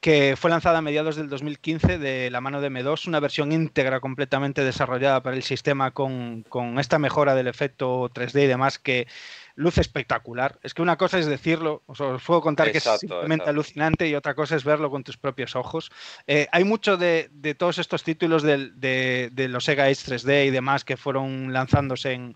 que 0.00 0.36
fue 0.36 0.50
lanzada 0.50 0.78
a 0.78 0.82
mediados 0.82 1.16
del 1.16 1.28
2015 1.28 1.98
de 1.98 2.30
la 2.30 2.40
mano 2.40 2.60
de 2.60 2.70
M2, 2.70 3.08
una 3.08 3.20
versión 3.20 3.52
íntegra 3.52 4.00
completamente 4.00 4.62
desarrollada 4.64 5.22
para 5.22 5.36
el 5.36 5.42
sistema 5.42 5.90
con, 5.92 6.42
con 6.44 6.78
esta 6.78 6.98
mejora 6.98 7.34
del 7.34 7.48
efecto 7.48 8.10
3D 8.10 8.44
y 8.44 8.46
demás 8.46 8.78
que 8.78 9.06
luce 9.54 9.80
espectacular. 9.80 10.58
Es 10.62 10.74
que 10.74 10.82
una 10.82 10.96
cosa 10.96 11.18
es 11.18 11.26
decirlo, 11.26 11.82
os, 11.86 11.98
puedo 12.22 12.40
contar 12.40 12.72
que 12.72 12.78
es 12.78 12.84
simplemente 12.84 13.48
alucinante 13.48 14.08
y 14.08 14.14
otra 14.14 14.34
cosa 14.34 14.56
es 14.56 14.64
verlo 14.64 14.90
con 14.90 15.04
tus 15.04 15.16
propios 15.16 15.54
ojos. 15.56 15.90
Eh, 16.26 16.48
hay 16.52 16.64
mucho 16.64 16.96
de, 16.96 17.30
todos 17.58 17.78
estos 17.78 18.02
títulos 18.02 18.42
de, 18.42 19.30
los 19.48 19.64
Sega 19.64 19.84
Age 19.84 19.94
3D 19.94 20.46
y 20.46 20.50
demás 20.50 20.84
que 20.84 20.96
fueron 20.96 21.52
lanzándose 21.52 22.12
en, 22.12 22.34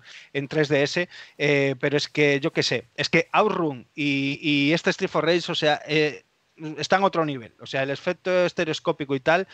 3DS, 0.48 1.08
eh, 1.38 1.74
pero 1.80 1.96
es 1.96 2.08
que 2.08 2.40
yo 2.40 2.52
qué 2.52 2.62
sé, 2.62 2.88
es 2.94 3.08
que 3.08 3.28
Outrun 3.32 3.86
y, 3.94 4.38
y 4.40 4.72
este 4.72 4.90
Street 4.90 5.10
for 5.10 5.24
Rage, 5.24 5.52
o 5.52 5.54
sea, 5.54 5.80
eh, 5.86 6.24
están 6.78 7.02
a 7.02 7.06
otro 7.06 7.24
nivel. 7.24 7.54
O 7.60 7.66
sea, 7.66 7.82
el 7.82 7.90
efecto 7.90 8.46
estereoscópico 8.46 9.14
y 9.14 9.20
tal, 9.20 9.46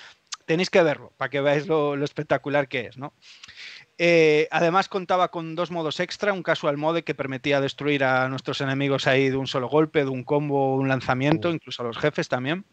tenéis 0.47 0.71
que 0.71 0.83
verlo 0.83 1.13
para 1.17 1.31
que 1.31 1.41
veáis 1.41 1.67
lo, 1.67 1.97
lo 1.97 2.05
espectacular 2.05 2.69
que 2.69 2.87
es, 2.87 2.97
¿no? 2.97 3.15
Eh, 3.99 4.49
además 4.51 4.89
contaba 4.89 5.31
con 5.31 5.55
dos 5.55 5.71
modos 5.71 6.01
extra, 6.01 6.33
un 6.33 6.43
casual 6.43 6.77
mode 6.77 7.05
que 7.05 7.15
permitía 7.15 7.61
destruir 7.61 8.03
a 8.05 8.29
nuestros 8.29 8.61
enemigos 8.61 9.07
ahí 9.07 9.31
de 9.31 9.37
un 9.37 9.47
solo 9.47 9.69
golpe, 9.69 10.05
de 10.05 10.11
un 10.11 10.25
combo, 10.25 10.75
un 10.75 10.89
lanzamiento, 10.89 11.51
incluso 11.51 11.83
a 11.83 11.87
los 11.87 11.99
jefes 11.99 12.29
también. 12.29 12.65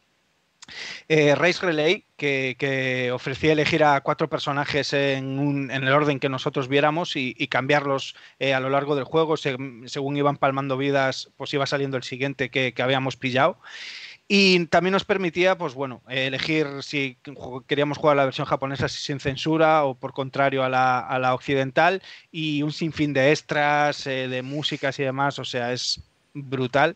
Eh, 1.07 1.35
Race 1.35 1.63
Relay, 1.65 2.05
que, 2.15 3.11
ofrecía 3.13 3.51
elegir 3.51 3.83
a 3.83 3.99
cuatro 4.01 4.29
personajes 4.29 4.93
en, 4.93 5.69
el 5.69 5.89
orden 5.89 6.19
que 6.19 6.29
nosotros 6.29 6.67
viéramos 6.67 7.15
y, 7.15 7.33
cambiarlos 7.47 8.15
eh, 8.39 8.53
a 8.53 8.59
lo 8.59 8.69
largo 8.69 8.95
del 8.95 9.03
juego, 9.03 9.35
según 9.37 10.17
iban 10.17 10.37
palmando 10.37 10.77
vidas, 10.77 11.31
pues 11.37 11.53
iba 11.53 11.65
saliendo 11.65 11.97
el 11.97 12.03
siguiente 12.03 12.49
que 12.49 12.73
habíamos 12.81 13.15
pillado. 13.17 13.59
Y 14.33 14.65
también 14.67 14.93
nos 14.93 15.03
permitía, 15.03 15.57
pues 15.57 15.73
bueno, 15.73 16.01
elegir 16.07 16.65
si 16.83 17.17
queríamos 17.67 17.97
jugar 17.97 18.15
la 18.15 18.23
versión 18.23 18.47
japonesa 18.47 18.87
sin 18.87 19.19
censura 19.19 19.83
o 19.83 19.93
por 19.93 20.13
contrario 20.13 20.63
a 20.63 20.69
la, 20.69 21.33
occidental 21.33 22.01
y 22.31 22.63
un 22.63 22.71
sinfín 22.71 23.11
de 23.11 23.31
extras, 23.31 24.07
eh, 24.07 24.29
de 24.29 24.41
músicas 24.41 24.97
y 24.99 25.03
demás, 25.03 25.37
o 25.37 25.43
sea, 25.43 25.73
es 25.73 25.99
brutal. 26.33 26.95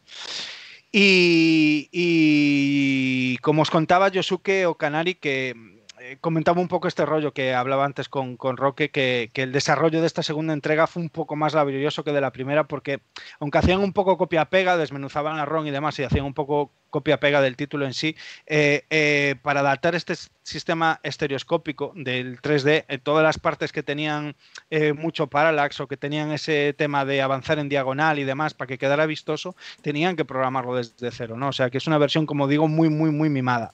Y, 0.94 1.90
y 1.92 3.36
como 3.40 3.64
os 3.64 3.70
contaba 3.70 4.08
Yosuke 4.08 4.66
Okanari, 4.66 5.16
que 5.16 5.75
comentaba 6.22 6.62
un 6.62 6.68
poco 6.68 6.88
este 6.88 7.06
rollo 7.06 7.34
que 7.34 7.54
hablaba 7.54 7.86
antes 7.86 8.10
con, 8.10 8.38
Roque, 8.38 8.90
que, 8.90 9.32
el 9.34 9.52
desarrollo 9.52 10.02
de 10.02 10.08
esta 10.08 10.24
segunda 10.24 10.54
entrega 10.54 10.88
fue 10.88 11.02
un 11.02 11.10
poco 11.10 11.36
más 11.36 11.54
laborioso 11.54 12.04
que 12.04 12.12
de 12.12 12.22
la 12.22 12.32
primera, 12.32 12.66
porque 12.66 13.02
aunque 13.40 13.58
hacían 13.58 13.80
un 13.80 13.94
poco 13.94 14.18
copia-pega, 14.18 14.78
desmenuzaban 14.78 15.38
a 15.40 15.46
Ron 15.46 15.68
y 15.68 15.72
demás, 15.72 15.98
y 16.00 16.04
hacían 16.04 16.26
un 16.26 16.34
poco 16.34 16.72
copia-pega 16.90 17.42
del 17.42 17.58
título 17.58 17.86
en 17.86 17.94
sí, 17.94 18.16
eh, 18.46 18.86
eh, 18.90 19.36
para 19.42 19.60
adaptar 19.60 19.96
este 19.96 20.16
sistema 20.44 21.00
estereoscópico 21.04 21.92
del 21.96 22.42
3D, 22.42 22.86
en 22.88 23.02
todas 23.02 23.24
las 23.24 23.38
partes 23.38 23.72
que 23.72 23.84
tenían 23.84 24.36
mucho 24.96 25.28
parallax 25.28 25.80
o 25.80 25.88
que 25.88 25.98
tenían 25.98 26.32
ese 26.32 26.74
tema 26.74 27.06
de 27.06 27.22
avanzar 27.22 27.60
en 27.60 27.70
diagonal 27.70 28.20
y 28.20 28.24
demás 28.24 28.54
para 28.54 28.68
que 28.68 28.78
quedara 28.78 29.06
vistoso, 29.06 29.56
tenían 29.82 30.16
que 30.16 30.26
programarlo 30.26 30.76
desde 30.76 31.12
cero, 31.12 31.36
¿no? 31.38 31.50
O 31.50 31.54
sea 31.54 31.70
que 31.70 31.78
es 31.78 31.88
una 31.88 31.98
versión, 31.98 32.26
como 32.26 32.48
digo, 32.48 32.68
muy, 32.68 32.90
muy, 32.90 33.12
muy 33.12 33.30
mimada. 33.30 33.74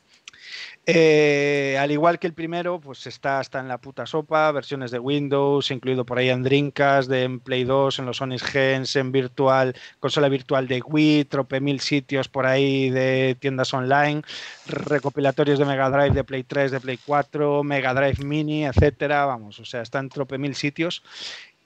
Eh, 0.86 1.78
al 1.80 1.92
igual 1.92 2.20
que 2.20 2.28
el 2.28 2.34
primero, 2.34 2.80
pues 2.80 3.06
está 3.08 3.40
hasta 3.40 3.60
en 3.60 3.68
la 3.68 3.80
puta 3.80 4.06
sopa, 4.06 4.52
versiones 4.52 4.92
de 4.92 5.00
Windows, 5.00 5.72
incluido 5.72 6.06
por 6.06 6.18
ahí 6.18 6.30
en 6.30 6.44
Dreamcast, 6.44 7.10
de 7.10 7.40
Play 7.44 7.64
2, 7.64 8.00
en 8.00 8.06
los 8.06 8.18
Sonic 8.18 8.42
Gens, 8.42 8.96
en 8.96 9.12
virtual, 9.12 9.76
consola 10.00 10.30
virtual 10.30 10.68
de 10.68 10.82
Wii, 10.82 11.26
trope 11.26 11.62
mil 11.62 11.80
sitios 11.80 12.28
por 12.28 12.46
ahí 12.46 12.90
de 12.90 13.36
tiendas 13.40 13.74
online, 13.74 14.22
recopilatorios 14.68 15.60
de 15.60 15.66
Mega 15.66 15.90
Drive, 15.90 16.16
de 16.16 16.24
Play 16.24 16.44
3, 16.44 16.72
de 16.72 16.80
Play 16.80 17.00
4, 17.06 17.64
Mega 17.64 17.94
Drive 17.94 18.24
Mini, 18.24 18.66
etcétera, 18.66 19.26
vamos, 19.26 19.60
o 19.60 19.66
sea, 19.66 19.82
está 19.82 20.00
en 20.00 20.10
trope 20.10 20.38
mil 20.38 20.56
sitios. 20.56 21.04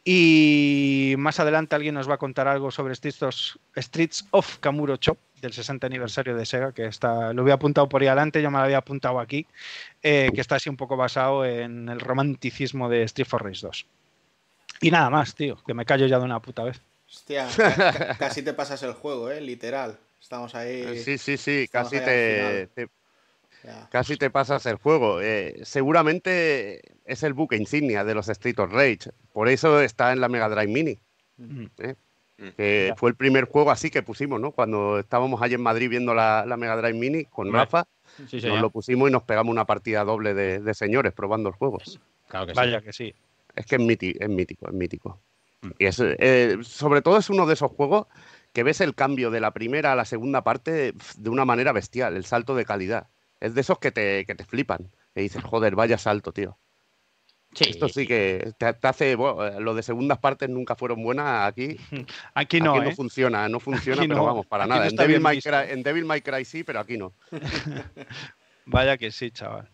Y 0.08 1.16
más 1.18 1.40
adelante 1.40 1.76
alguien 1.76 1.96
nos 1.96 2.08
va 2.08 2.14
a 2.14 2.20
contar 2.20 2.48
algo 2.48 2.70
sobre 2.70 2.94
Streets 2.94 4.28
of 4.30 4.60
Kamuro 4.60 4.98
Chop, 4.98 5.18
del 5.42 5.52
60 5.52 5.88
aniversario 5.88 6.36
de 6.36 6.46
Sega, 6.46 6.72
que 6.74 6.86
está, 6.86 7.34
lo 7.34 7.42
había 7.42 7.56
apuntado 7.56 7.90
por 7.90 8.04
ahí 8.04 8.08
adelante, 8.08 8.40
yo 8.40 8.52
me 8.52 8.60
lo 8.60 8.66
había 8.66 8.78
apuntado 8.78 9.20
aquí, 9.20 9.48
eh, 10.04 10.30
que 10.34 10.42
está 10.42 10.58
así 10.58 10.70
un 10.70 10.78
poco 10.78 10.96
basado 10.96 11.44
en 11.44 11.90
el 11.90 12.00
romanticismo 12.00 12.88
de 12.88 13.02
Street 13.02 13.28
for 13.28 13.44
Race 13.44 13.66
2. 13.66 13.88
Y 14.82 14.92
nada 14.92 15.10
más, 15.10 15.34
tío, 15.34 15.58
que 15.66 15.74
me 15.74 15.86
callo 15.86 16.06
ya 16.06 16.20
de 16.20 16.26
una 16.26 16.40
puta 16.40 16.64
vez. 16.64 16.80
Hostia, 17.10 17.48
casi 18.20 18.44
te 18.44 18.54
pasas 18.54 18.84
el 18.84 18.94
juego, 18.94 19.32
¿eh? 19.32 19.42
Literal. 19.42 19.98
Estamos 20.22 20.54
ahí. 20.54 21.00
Sí, 21.00 21.18
sí, 21.18 21.38
sí, 21.38 21.68
casi 21.68 22.00
te, 22.00 22.70
casi 23.90 24.18
te 24.18 24.30
pasas 24.30 24.66
el 24.68 24.76
juego. 24.76 25.20
Eh, 25.22 25.62
seguramente 25.64 26.95
es 27.06 27.24
el 27.24 27.34
buque 27.34 27.56
insignia 27.56 28.04
de 28.04 28.16
los 28.16 28.28
Street 28.30 28.60
of 28.60 28.72
Rage. 28.72 29.12
Por 29.32 29.48
eso 29.48 29.80
está 29.80 30.12
en 30.12 30.20
la 30.20 30.30
Mega 30.30 30.50
Drive 30.50 30.68
Mini. 30.68 31.00
Mm. 31.38 31.66
que 32.56 32.94
fue 32.98 33.10
el 33.10 33.16
primer 33.16 33.46
juego 33.46 33.72
así 33.72 33.90
que 33.90 34.04
pusimos, 34.04 34.40
¿no? 34.40 34.52
Cuando 34.52 35.00
estábamos 35.00 35.42
allí 35.42 35.56
en 35.56 35.62
Madrid 35.62 35.90
viendo 35.90 36.14
la, 36.14 36.46
Mega 36.58 36.76
Drive 36.78 36.98
Mini 36.98 37.26
con 37.26 37.52
Rafa, 37.52 37.88
nos 38.18 38.62
lo 38.62 38.70
pusimos 38.70 39.10
y 39.10 39.12
nos 39.12 39.24
pegamos 39.24 39.52
una 39.52 39.66
partida 39.66 40.04
doble 40.04 40.34
de, 40.34 40.74
señores 40.74 41.14
probando 41.14 41.50
el 41.50 41.56
juego. 41.56 41.80
Claro 42.28 42.48
que 42.48 42.54
Vaya 42.54 42.82
que 42.82 42.94
sí. 42.94 43.14
Es 43.56 43.66
que 43.66 43.76
es, 43.76 43.82
mítico, 43.82 44.20
es 44.22 44.30
mítico, 44.30 44.68
es 44.68 44.74
mítico. 44.74 45.20
Mm. 45.62 45.70
Y 45.80 45.86
es, 45.86 46.02
eh, 46.02 46.58
sobre 46.62 47.02
todo 47.02 47.18
es 47.18 47.30
uno 47.30 47.46
de 47.46 47.54
esos 47.54 47.72
juegos 47.72 48.08
que 48.52 48.64
ves 48.64 48.82
el 48.82 48.96
cambio 48.96 49.32
de 49.32 49.40
la 49.40 49.52
primera 49.52 49.92
a 49.92 49.96
la 49.96 50.06
segunda 50.06 50.44
parte 50.44 50.94
de 51.18 51.30
una 51.30 51.46
manera 51.46 51.72
bestial, 51.72 52.16
el 52.16 52.26
salto 52.26 52.56
de 52.56 52.66
calidad. 52.66 53.08
Es 53.40 53.54
de 53.54 53.62
esos 53.62 53.80
que 53.80 53.92
te, 53.92 54.26
que 54.26 54.36
te 54.36 54.46
flipan. 54.46 54.90
Y 55.14 55.22
dices, 55.22 55.44
joder, 55.44 55.76
vaya 55.76 55.98
salto, 55.98 56.32
tío. 56.32 56.58
Esto 57.60 57.90
sí 57.90 58.06
que 58.06 58.54
te, 58.58 58.76
hace. 58.82 59.16
Bueno, 59.16 59.60
lo 59.60 59.74
de 59.74 59.84
segundas 59.84 60.18
partes 60.20 60.50
nunca 60.50 60.76
fueron 60.76 61.04
buenas. 61.04 61.48
Aquí, 61.48 61.78
aquí 62.34 62.60
no. 62.60 62.76
no 62.76 62.90
¿eh? 62.90 62.96
funciona, 62.96 63.48
no 63.50 63.60
funciona, 63.60 64.02
pero 64.02 64.24
vamos, 64.24 64.46
para 64.46 64.68
nada. 64.68 64.88
en, 64.88 64.96
Devil 64.96 65.20
May 65.20 65.42
Cry, 65.42 65.72
en 65.72 65.84
Devil 65.84 66.06
May 66.06 66.22
Cry 66.22 66.46
sí, 66.46 66.64
pero 66.64 66.80
aquí 66.80 66.98
no. 66.98 67.14
Vaya 68.66 68.98
que 68.98 69.12
sí, 69.12 69.32
chaval. 69.32 69.70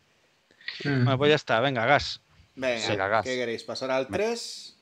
Mm. 0.83 1.03
Bueno, 1.03 1.17
pues 1.17 1.29
ya 1.29 1.35
está, 1.35 1.59
venga, 1.59 1.85
gas. 1.85 2.21
Venga, 2.55 3.21
¿qué 3.23 3.35
queréis? 3.35 3.63
¿Pasar 3.63 3.91
al 3.91 4.07
3? 4.07 4.77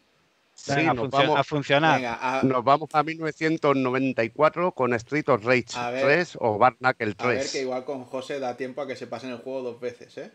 Sí, 0.55 0.83
nos 0.93 1.09
vamos, 1.09 1.39
a 1.39 1.43
funcionar. 1.43 2.43
Nos 2.43 2.63
vamos 2.63 2.89
a 2.91 3.01
1994 3.01 4.73
con 4.73 4.93
Street 4.95 5.29
of 5.29 5.45
Rage 5.45 5.67
3 6.01 6.37
o 6.41 6.57
Barnacle 6.57 7.13
3. 7.13 7.29
A 7.29 7.33
ver, 7.33 7.49
que 7.49 7.61
igual 7.61 7.85
con 7.85 8.03
José 8.03 8.39
da 8.39 8.57
tiempo 8.57 8.81
a 8.81 8.87
que 8.87 8.97
se 8.97 9.07
pasen 9.07 9.29
el 9.29 9.37
juego 9.37 9.61
dos 9.61 9.79
veces, 9.79 10.17
¿eh? 10.17 10.31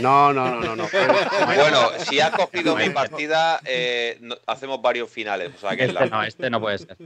No, 0.00 0.32
no, 0.32 0.60
no, 0.60 0.74
no. 0.74 0.88
bueno, 1.44 1.90
si 1.98 2.18
has 2.20 2.30
cogido 2.30 2.76
mi 2.76 2.88
partida, 2.90 3.60
eh, 3.66 4.18
hacemos 4.46 4.80
varios 4.80 5.10
finales. 5.10 5.52
O 5.54 5.58
sea 5.58 5.76
que 5.76 5.84
este 5.84 6.06
no, 6.08 6.22
este 6.22 6.50
no 6.50 6.60
puede 6.60 6.78
ser. 6.78 6.96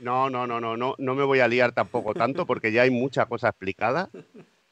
No, 0.00 0.30
no, 0.30 0.46
no, 0.46 0.60
no, 0.60 0.76
no, 0.76 0.94
no 0.96 1.14
me 1.14 1.24
voy 1.24 1.40
a 1.40 1.48
liar 1.48 1.72
tampoco 1.72 2.14
tanto 2.14 2.46
porque 2.46 2.72
ya 2.72 2.82
hay 2.82 2.90
mucha 2.90 3.26
cosa 3.26 3.48
explicada. 3.48 4.08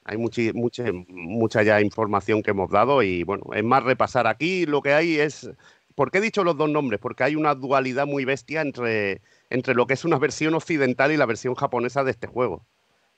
Hay 0.04 0.16
mucha, 0.16 0.40
mucha, 0.54 0.84
mucha 1.08 1.62
ya 1.62 1.82
información 1.82 2.42
que 2.42 2.52
hemos 2.52 2.70
dado 2.70 3.02
y 3.02 3.24
bueno, 3.24 3.44
es 3.52 3.62
más 3.62 3.82
repasar 3.82 4.26
aquí 4.26 4.64
lo 4.64 4.80
que 4.80 4.94
hay 4.94 5.18
es... 5.18 5.50
¿Por 5.94 6.10
qué 6.10 6.18
he 6.18 6.22
dicho 6.22 6.44
los 6.44 6.56
dos 6.56 6.70
nombres? 6.70 7.00
Porque 7.00 7.24
hay 7.24 7.34
una 7.34 7.54
dualidad 7.54 8.06
muy 8.06 8.24
bestia 8.24 8.62
entre, 8.62 9.20
entre 9.50 9.74
lo 9.74 9.86
que 9.86 9.94
es 9.94 10.04
una 10.04 10.16
versión 10.16 10.54
occidental 10.54 11.12
y 11.12 11.16
la 11.16 11.26
versión 11.26 11.54
japonesa 11.56 12.04
de 12.04 12.12
este 12.12 12.28
juego. 12.28 12.64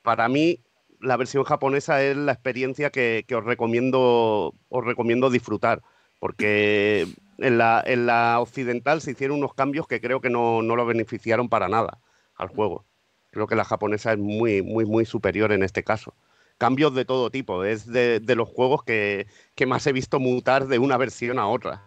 Para 0.01 0.27
mí, 0.27 0.59
la 1.01 1.17
versión 1.17 1.43
japonesa 1.43 2.03
es 2.03 2.15
la 2.15 2.31
experiencia 2.31 2.89
que, 2.91 3.25
os, 3.35 3.43
recomiendo, 3.43 4.53
os 4.69 4.85
recomiendo 4.85 5.29
disfrutar, 5.29 5.81
porque 6.19 7.07
en 7.39 7.57
la, 7.57 7.83
en 7.85 8.05
la, 8.05 8.39
occidental 8.39 9.01
se 9.01 9.11
hicieron 9.11 9.39
unos 9.39 9.53
cambios 9.53 9.87
que 9.87 9.99
creo 9.99 10.21
que 10.21 10.29
no, 10.29 10.61
no 10.61 10.75
lo 10.75 10.85
beneficiaron 10.85 11.49
para 11.49 11.67
nada 11.67 11.99
al 12.35 12.49
juego. 12.49 12.85
Creo 13.31 13.47
que 13.47 13.55
la 13.55 13.65
japonesa 13.65 14.13
es 14.13 14.19
muy, 14.19 14.61
muy, 14.61 14.85
muy 14.85 15.05
superior 15.05 15.51
en 15.51 15.63
este 15.63 15.83
caso. 15.83 16.13
Cambios 16.57 16.93
de 16.93 17.05
todo 17.05 17.31
tipo, 17.31 17.63
es 17.63 17.87
de, 17.87 18.21
los 18.35 18.47
juegos 18.47 18.83
que, 18.83 19.25
que, 19.55 19.65
más 19.65 19.87
he 19.87 19.93
visto 19.93 20.19
mutar 20.19 20.67
de 20.67 20.77
una 20.77 20.97
versión 20.97 21.39
a 21.39 21.47
otra. 21.47 21.81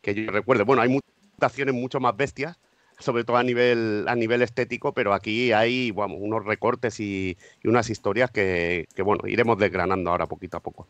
Que 0.00 0.14
yo 0.14 0.30
recuerde, 0.30 0.62
bueno, 0.62 0.80
hay 0.80 0.88
mutaciones 0.88 1.74
mucho 1.74 2.00
más 2.00 2.16
bestias, 2.16 2.58
sobre 2.98 3.24
todo 3.24 3.36
a 3.36 3.42
nivel, 3.42 4.06
a 4.08 4.14
nivel 4.14 4.42
estético, 4.42 4.92
pero 4.92 5.12
aquí 5.12 5.52
hay 5.52 5.92
unos 5.94 6.44
recortes 6.44 6.98
y, 7.00 7.36
unas 7.64 7.90
historias 7.90 8.30
que, 8.30 8.86
bueno, 9.04 9.26
iremos 9.26 9.58
desgranando 9.58 10.10
ahora 10.10 10.26
poquito 10.26 10.56
a 10.56 10.60
poco. 10.60 10.88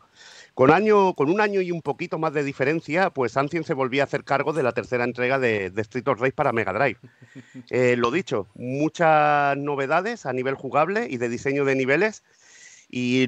Con, 0.53 0.71
año, 0.71 1.13
con 1.13 1.29
un 1.29 1.41
año 1.41 1.61
y 1.61 1.71
un 1.71 1.81
poquito 1.81 2.17
más 2.17 2.33
de 2.33 2.43
diferencia, 2.43 3.09
pues 3.09 3.35
Ancien 3.35 3.63
se 3.63 3.73
volvía 3.73 4.03
a 4.03 4.05
hacer 4.05 4.23
cargo 4.23 4.53
de 4.53 4.63
la 4.63 4.71
tercera 4.71 5.03
entrega 5.03 5.37
de, 5.39 5.71
Street 5.75 6.07
of 6.07 6.19
Rage 6.19 6.33
para 6.33 6.53
Mega 6.53 6.73
Drive. 6.73 6.99
Eh, 7.69 7.95
lo 7.97 8.11
dicho, 8.11 8.47
muchas 8.55 9.57
novedades 9.57 10.25
a 10.25 10.33
nivel 10.33 10.55
jugable 10.55 11.07
y 11.09 11.17
de 11.17 11.27
diseño 11.27 11.65
de 11.65 11.75
niveles 11.75 12.23
y, 12.89 13.27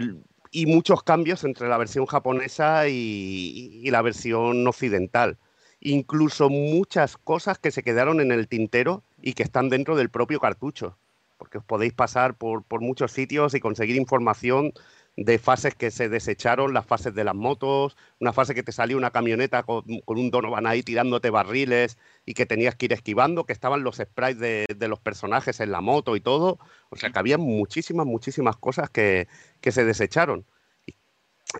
muchos 0.66 1.04
cambios 1.04 1.44
entre 1.44 1.68
la 1.68 1.78
versión 1.78 2.06
japonesa 2.06 2.88
y 2.88 3.90
la 3.92 4.02
versión 4.02 4.66
occidental 4.66 5.38
incluso 5.82 6.50
muchas 6.50 7.18
cosas 7.18 7.58
que 7.58 7.72
se 7.72 7.84
quedaron 7.84 8.22
en 8.22 8.32
el 8.32 8.48
tintero 8.48 9.04
y 9.22 9.34
que 9.34 9.44
están 9.44 9.70
dentro 9.70 9.96
del 9.96 10.10
propio 10.10 10.40
cartucho, 10.40 10.98
porque 11.38 11.60
os 11.60 11.64
podéis 11.64 11.94
pasar 11.94 12.36
por, 12.36 12.64
muchos 12.82 13.12
sitios 13.12 13.54
y 13.54 13.60
conseguir 13.60 13.96
información 13.96 14.74
de 15.16 15.38
fases 15.38 15.76
que 15.76 15.92
se 15.92 16.08
desecharon, 16.08 16.74
las 16.74 16.86
fases 16.86 17.14
de 17.14 17.24
las 17.24 17.36
motos, 17.36 17.98
una 18.20 18.32
fase 18.32 18.56
que 18.56 18.64
te 18.64 18.72
salió 18.72 18.98
una 18.98 19.12
camioneta 19.12 19.64
con, 19.64 19.84
un 20.06 20.32
Donovan 20.32 20.68
ahí 20.68 20.82
tirándote 20.84 21.30
barriles 21.30 21.98
y 22.26 22.34
que 22.34 22.46
tenías 22.46 22.76
que 22.76 22.86
ir 22.86 22.94
esquivando, 22.94 23.46
que 23.46 23.54
estaban 23.54 23.84
los 23.84 23.98
sprites 23.98 24.40
de, 24.40 24.88
los 24.88 25.00
personajes 25.00 25.60
en 25.60 25.72
la 25.72 25.82
moto 25.82 26.16
y 26.16 26.22
todo. 26.22 26.60
O 26.90 26.96
sea 26.96 27.10
que 27.10 27.20
había 27.20 27.38
muchísimas, 27.38 28.06
muchísimas 28.06 28.56
cosas 28.56 28.90
que, 28.90 29.28
se 29.62 29.84
desecharon 29.84 30.46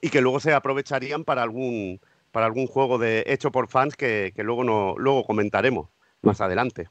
y 0.02 0.10
que 0.10 0.22
luego 0.22 0.40
se 0.40 0.54
aprovecharían 0.54 1.26
para 1.26 1.44
algún, 1.44 2.00
para 2.32 2.46
algún 2.46 2.68
juego 2.68 2.98
de, 2.98 3.24
hecho 3.28 3.52
por 3.52 3.68
fans 3.68 3.96
que, 3.96 4.34
luego, 4.38 4.64
no, 4.64 4.96
luego 4.98 5.26
comentaremos 5.26 5.90
más 6.22 6.42
adelante. 6.42 6.90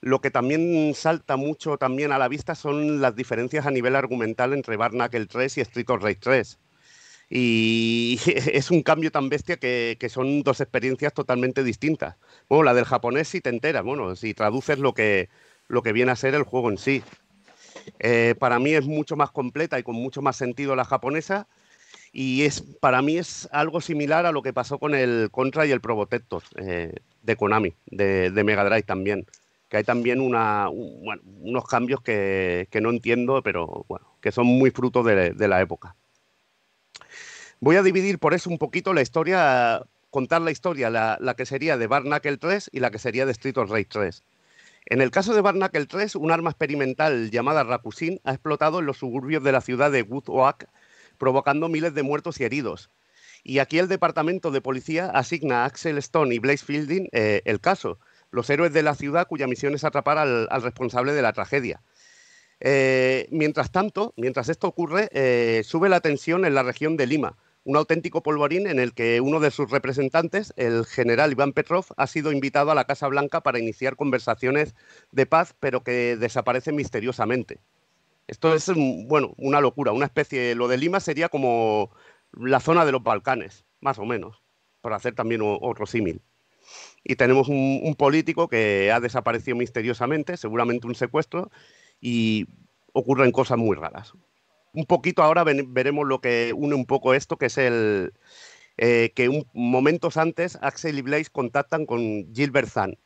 Lo 0.00 0.20
que 0.20 0.32
también 0.32 0.94
salta 0.94 1.36
mucho 1.36 1.78
también 1.78 2.10
a 2.10 2.18
la 2.18 2.28
vista 2.28 2.56
son 2.56 3.00
las 3.00 3.14
diferencias 3.14 3.66
a 3.66 3.70
nivel 3.70 3.94
argumental 3.94 4.52
entre 4.52 4.76
Barnacle 4.76 5.26
3 5.26 5.58
y 5.58 5.60
Street 5.60 5.88
of 5.90 6.02
Rage 6.02 6.18
3. 6.20 6.58
Y 7.30 8.18
es 8.26 8.70
un 8.70 8.82
cambio 8.82 9.10
tan 9.12 9.28
bestia 9.28 9.56
que, 9.56 9.96
son 10.10 10.42
dos 10.42 10.60
experiencias 10.60 11.14
totalmente 11.14 11.62
distintas. 11.62 12.16
Bueno, 12.48 12.64
la 12.64 12.74
del 12.74 12.84
japonés 12.84 13.28
si 13.28 13.40
te 13.40 13.50
enteras, 13.50 13.84
bueno, 13.84 14.16
si 14.16 14.34
traduces 14.34 14.78
lo 14.78 14.92
que, 14.92 15.28
lo 15.68 15.82
que 15.82 15.92
viene 15.92 16.10
a 16.10 16.16
ser 16.16 16.34
el 16.34 16.42
juego 16.42 16.68
en 16.68 16.78
sí. 16.78 17.02
Eh, 18.00 18.34
para 18.38 18.58
mí 18.58 18.72
es 18.72 18.86
mucho 18.86 19.16
más 19.16 19.30
completa 19.30 19.78
y 19.78 19.82
con 19.82 19.94
mucho 19.94 20.20
más 20.20 20.36
sentido 20.36 20.76
la 20.76 20.84
japonesa 20.84 21.48
y 22.12 22.42
es, 22.44 22.60
para 22.60 23.00
mí 23.00 23.16
es 23.16 23.48
algo 23.52 23.80
similar 23.80 24.26
a 24.26 24.32
lo 24.32 24.42
que 24.42 24.52
pasó 24.52 24.78
con 24.78 24.94
el 24.94 25.30
Contra 25.30 25.64
y 25.64 25.70
el 25.70 25.80
Probotector 25.80 26.42
eh, 26.56 26.94
de 27.22 27.36
Konami, 27.36 27.74
de, 27.86 28.30
Mega 28.44 28.64
Drive 28.64 28.82
también. 28.82 29.26
Que 29.70 29.78
hay 29.78 29.84
también 29.84 30.20
una, 30.20 30.68
unos 30.68 31.64
cambios 31.64 32.02
que, 32.02 32.68
no 32.82 32.90
entiendo, 32.90 33.42
pero 33.42 33.86
bueno, 33.88 34.06
que 34.20 34.30
son 34.30 34.46
muy 34.46 34.70
fruto 34.70 35.02
de, 35.02 35.48
la 35.48 35.62
época. 35.62 35.96
Voy 37.60 37.76
a 37.76 37.82
dividir 37.82 38.18
por 38.18 38.34
eso 38.34 38.50
un 38.50 38.58
poquito 38.58 38.92
la 38.92 39.00
historia, 39.00 39.82
contar 40.10 40.42
la 40.42 40.50
historia, 40.50 40.90
la, 40.90 41.34
que 41.34 41.46
sería 41.46 41.78
de 41.78 41.86
Barnacle 41.86 42.36
3 42.36 42.68
y 42.74 42.80
la 42.80 42.90
que 42.90 42.98
sería 42.98 43.24
de 43.24 43.32
Street 43.32 43.56
of 43.56 43.70
Rage 43.70 43.86
3. 43.86 44.22
En 44.86 45.00
el 45.00 45.10
caso 45.10 45.32
de 45.32 45.40
Barnacle 45.40 45.86
3, 45.86 46.16
un 46.16 46.30
arma 46.30 46.50
experimental 46.50 47.30
llamada 47.30 47.64
Rakusin 47.64 48.20
ha 48.24 48.32
explotado 48.32 48.80
en 48.80 48.86
los 48.86 48.98
suburbios 48.98 49.42
de 49.42 49.52
la 49.52 49.62
ciudad 49.62 49.90
de 49.90 50.02
Woodwalk 50.02 50.68
provocando 51.22 51.68
miles 51.68 51.94
de 51.94 52.02
muertos 52.02 52.40
y 52.40 52.44
heridos. 52.44 52.90
Y 53.44 53.60
aquí 53.60 53.78
el 53.78 53.86
departamento 53.86 54.50
de 54.50 54.60
policía 54.60 55.06
asigna 55.06 55.62
a 55.62 55.66
Axel 55.66 55.96
Stone 55.98 56.34
y 56.34 56.40
Blaze 56.40 56.64
Fielding 56.64 57.10
eh, 57.12 57.42
el 57.44 57.60
caso, 57.60 58.00
los 58.32 58.50
héroes 58.50 58.72
de 58.72 58.82
la 58.82 58.96
ciudad 58.96 59.28
cuya 59.28 59.46
misión 59.46 59.72
es 59.72 59.84
atrapar 59.84 60.18
al, 60.18 60.48
responsable 60.62 61.12
de 61.12 61.22
la 61.22 61.32
tragedia. 61.32 61.80
Eh, 62.58 63.28
mientras 63.30 63.70
tanto, 63.70 64.14
mientras 64.16 64.48
esto 64.48 64.66
ocurre, 64.66 65.10
eh, 65.12 65.62
sube 65.64 65.88
la 65.88 66.00
tensión 66.00 66.44
en 66.44 66.56
la 66.56 66.64
región 66.64 66.96
de 66.96 67.06
Lima, 67.06 67.36
un 67.62 67.76
auténtico 67.76 68.24
polvorín 68.24 68.66
en 68.66 68.80
el 68.80 68.92
que 68.92 69.20
uno 69.20 69.38
de 69.38 69.52
sus 69.52 69.70
representantes, 69.70 70.52
el 70.56 70.86
general 70.86 71.30
Iván 71.30 71.52
Petrov, 71.52 71.84
ha 71.96 72.08
sido 72.08 72.32
invitado 72.32 72.72
a 72.72 72.74
la 72.74 72.86
Casa 72.86 73.06
Blanca 73.06 73.42
para 73.42 73.60
iniciar 73.60 73.94
conversaciones 73.94 74.74
de 75.12 75.26
paz, 75.26 75.54
pero 75.60 75.84
que 75.84 76.16
desaparece 76.16 76.72
misteriosamente. 76.72 77.60
Esto 78.26 78.54
es, 78.54 78.70
bueno, 79.06 79.34
una 79.36 79.60
locura, 79.60 79.92
una 79.92 80.06
especie, 80.06 80.54
lo 80.54 80.68
de 80.68 80.78
Lima 80.78 81.00
sería 81.00 81.28
como 81.28 81.90
la 82.32 82.60
zona 82.60 82.84
de 82.84 82.92
los 82.92 83.02
Balcanes, 83.02 83.66
más 83.80 83.98
o 83.98 84.04
menos, 84.04 84.42
por 84.80 84.92
hacer 84.92 85.14
también 85.14 85.40
otro 85.42 85.86
símil. 85.86 86.22
Y 87.04 87.16
tenemos 87.16 87.48
un, 87.48 87.94
político 87.98 88.48
que 88.48 88.92
ha 88.92 89.00
desaparecido 89.00 89.56
misteriosamente, 89.56 90.36
seguramente 90.36 90.86
un 90.86 90.94
secuestro, 90.94 91.50
y 92.00 92.46
ocurren 92.92 93.32
cosas 93.32 93.58
muy 93.58 93.76
raras. 93.76 94.12
Un 94.72 94.86
poquito 94.86 95.22
ahora 95.22 95.44
veremos 95.44 96.06
lo 96.06 96.20
que 96.20 96.52
une 96.54 96.74
un 96.74 96.86
poco 96.86 97.14
esto, 97.14 97.36
que 97.36 97.46
es 97.46 97.58
el 97.58 98.12
eh, 98.78 99.12
que 99.14 99.28
un, 99.28 99.46
momentos 99.52 100.16
antes 100.16 100.58
Axel 100.62 100.98
y 100.98 101.02
Blaze 101.02 101.30
contactan 101.30 101.84
con 101.84 102.32
Gilbert 102.32 102.68
Zahn, 102.68 102.96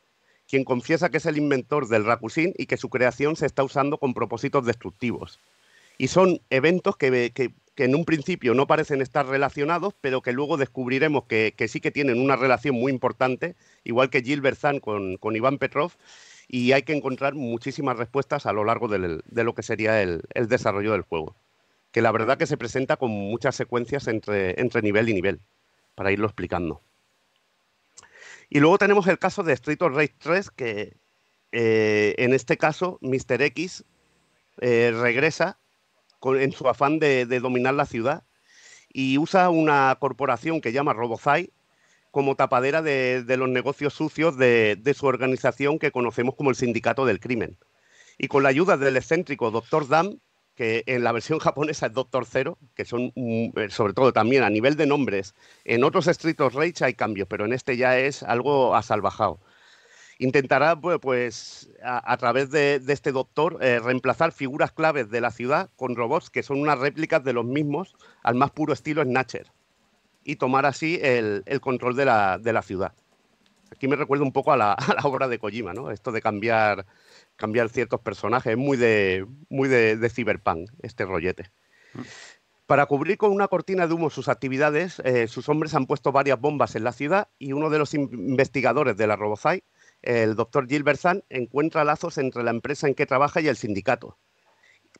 quien 0.48 0.64
confiesa 0.64 1.10
que 1.10 1.18
es 1.18 1.26
el 1.26 1.38
inventor 1.38 1.88
del 1.88 2.04
Rakusin 2.04 2.54
y 2.56 2.66
que 2.66 2.76
su 2.76 2.88
creación 2.88 3.36
se 3.36 3.46
está 3.46 3.64
usando 3.64 3.98
con 3.98 4.14
propósitos 4.14 4.64
destructivos. 4.64 5.38
Y 5.98 6.08
son 6.08 6.40
eventos 6.50 6.96
que, 6.96 7.52
en 7.76 7.94
un 7.94 8.04
principio 8.04 8.54
no 8.54 8.66
parecen 8.66 9.00
estar 9.00 9.26
relacionados, 9.26 9.94
pero 10.00 10.20
que 10.20 10.32
luego 10.32 10.56
descubriremos 10.56 11.24
que, 11.24 11.54
sí 11.68 11.80
que 11.80 11.90
tienen 11.90 12.20
una 12.20 12.36
relación 12.36 12.76
muy 12.76 12.92
importante, 12.92 13.56
igual 13.84 14.10
que 14.10 14.22
Gilbert 14.22 14.58
Zahn 14.58 14.80
con, 14.80 15.36
Iván 15.36 15.58
Petrov, 15.58 15.92
y 16.48 16.72
hay 16.72 16.82
que 16.82 16.92
encontrar 16.92 17.34
muchísimas 17.34 17.96
respuestas 17.96 18.46
a 18.46 18.52
lo 18.52 18.64
largo 18.64 18.88
de 18.88 19.44
lo 19.44 19.54
que 19.54 19.62
sería 19.62 20.02
el, 20.02 20.22
desarrollo 20.48 20.92
del 20.92 21.02
juego. 21.02 21.34
Que 21.92 22.02
la 22.02 22.12
verdad 22.12 22.36
que 22.36 22.46
se 22.46 22.58
presenta 22.58 22.98
con 22.98 23.10
muchas 23.10 23.56
secuencias 23.56 24.06
entre, 24.06 24.60
entre 24.60 24.82
nivel 24.82 25.08
y 25.08 25.14
nivel, 25.14 25.40
para 25.94 26.12
irlo 26.12 26.26
explicando. 26.26 26.82
Y 28.48 28.60
luego 28.60 28.78
tenemos 28.78 29.06
el 29.06 29.18
caso 29.18 29.42
de 29.42 29.52
Street 29.54 29.82
of 29.82 29.94
Rage 29.94 30.14
3, 30.18 30.50
que 30.50 30.96
eh, 31.52 32.14
en 32.18 32.32
este 32.32 32.56
caso 32.56 32.98
Mr. 33.02 33.42
X 33.42 33.84
eh, 34.60 34.92
regresa 34.94 35.58
en 36.22 36.52
su 36.52 36.68
afán 36.68 36.98
de, 36.98 37.24
dominar 37.40 37.74
la 37.74 37.86
ciudad 37.86 38.24
y 38.92 39.18
usa 39.18 39.50
una 39.50 39.96
corporación 40.00 40.60
que 40.60 40.72
llama 40.72 40.92
Robozai 40.92 41.52
como 42.10 42.34
tapadera 42.34 42.82
de, 42.82 43.24
los 43.36 43.48
negocios 43.48 43.94
sucios 43.94 44.36
de, 44.38 44.94
su 44.96 45.06
organización 45.06 45.78
que 45.78 45.92
conocemos 45.92 46.34
como 46.34 46.50
el 46.50 46.56
Sindicato 46.56 47.04
del 47.04 47.20
Crimen. 47.20 47.58
Y 48.18 48.28
con 48.28 48.42
la 48.42 48.48
ayuda 48.48 48.78
del 48.78 48.96
excéntrico 48.96 49.50
Dr. 49.50 49.88
Dam, 49.88 50.18
que 50.56 50.82
en 50.86 51.04
la 51.04 51.12
versión 51.12 51.38
japonesa 51.38 51.86
es 51.86 51.92
Doctor 51.92 52.24
Zero, 52.26 52.58
que 52.74 52.84
son, 52.84 53.12
mm, 53.14 53.58
eh, 53.58 53.70
sobre 53.70 53.92
todo 53.92 54.12
también 54.12 54.42
a 54.42 54.50
nivel 54.50 54.76
de 54.76 54.86
nombres, 54.86 55.34
en 55.64 55.84
otros 55.84 56.08
Street 56.08 56.40
of 56.40 56.54
Rage 56.54 56.84
hay 56.84 56.94
cambios, 56.94 57.28
pero 57.28 57.44
en 57.44 57.52
este 57.52 57.76
ya 57.76 57.98
es 57.98 58.22
algo 58.22 58.74
asalvajado. 58.74 59.38
Intentará, 60.18 60.80
pues, 60.80 61.70
a, 61.84 62.16
través 62.16 62.50
de, 62.50 62.80
este 62.88 63.12
doctor, 63.12 63.58
eh, 63.60 63.80
reemplazar 63.80 64.32
figuras 64.32 64.72
claves 64.72 65.10
de 65.10 65.20
la 65.20 65.30
ciudad 65.30 65.68
con 65.76 65.94
robots 65.94 66.30
que 66.30 66.42
son 66.42 66.58
unas 66.58 66.78
réplicas 66.78 67.22
de 67.22 67.34
los 67.34 67.44
mismos 67.44 67.94
al 68.22 68.34
más 68.34 68.50
puro 68.50 68.72
estilo 68.72 69.02
Snatcher 69.02 69.52
y 70.24 70.36
tomar 70.36 70.64
así 70.64 70.98
el, 71.02 71.44
control 71.60 71.96
de 71.96 72.06
la, 72.06 72.38
de 72.38 72.52
la, 72.54 72.62
ciudad. 72.62 72.94
Aquí 73.70 73.88
me 73.88 73.96
recuerda 73.96 74.24
un 74.24 74.32
poco 74.32 74.52
a 74.52 74.56
la, 74.56 74.72
a 74.72 74.94
la 74.94 75.02
obra 75.02 75.28
de 75.28 75.38
Kojima, 75.38 75.74
¿no? 75.74 75.90
Esto 75.90 76.12
de 76.12 76.22
cambiar 76.22 76.86
cambiar 77.36 77.68
ciertos 77.68 78.00
personajes. 78.00 78.52
Es 78.52 78.58
muy 78.58 78.76
de, 78.76 79.26
muy 79.48 79.68
de, 79.68 80.10
cyberpunk 80.10 80.70
este 80.82 81.04
rollete. 81.04 81.50
Para 82.66 82.86
cubrir 82.86 83.16
con 83.16 83.30
una 83.30 83.48
cortina 83.48 83.86
de 83.86 83.94
humo 83.94 84.10
sus 84.10 84.28
actividades, 84.28 85.00
eh, 85.04 85.28
sus 85.28 85.48
hombres 85.48 85.74
han 85.74 85.86
puesto 85.86 86.10
varias 86.10 86.40
bombas 86.40 86.74
en 86.74 86.82
la 86.82 86.92
ciudad 86.92 87.28
y 87.38 87.52
uno 87.52 87.70
de 87.70 87.78
los 87.78 87.94
investigadores 87.94 88.96
de 88.96 89.06
la 89.06 89.14
Robozai, 89.14 89.62
el 90.02 90.34
doctor 90.34 90.66
Gilbertson, 90.66 91.22
encuentra 91.30 91.84
lazos 91.84 92.18
entre 92.18 92.42
la 92.42 92.50
empresa 92.50 92.88
en 92.88 92.94
que 92.94 93.06
trabaja 93.06 93.40
y 93.40 93.48
el 93.48 93.56
sindicato. 93.56 94.18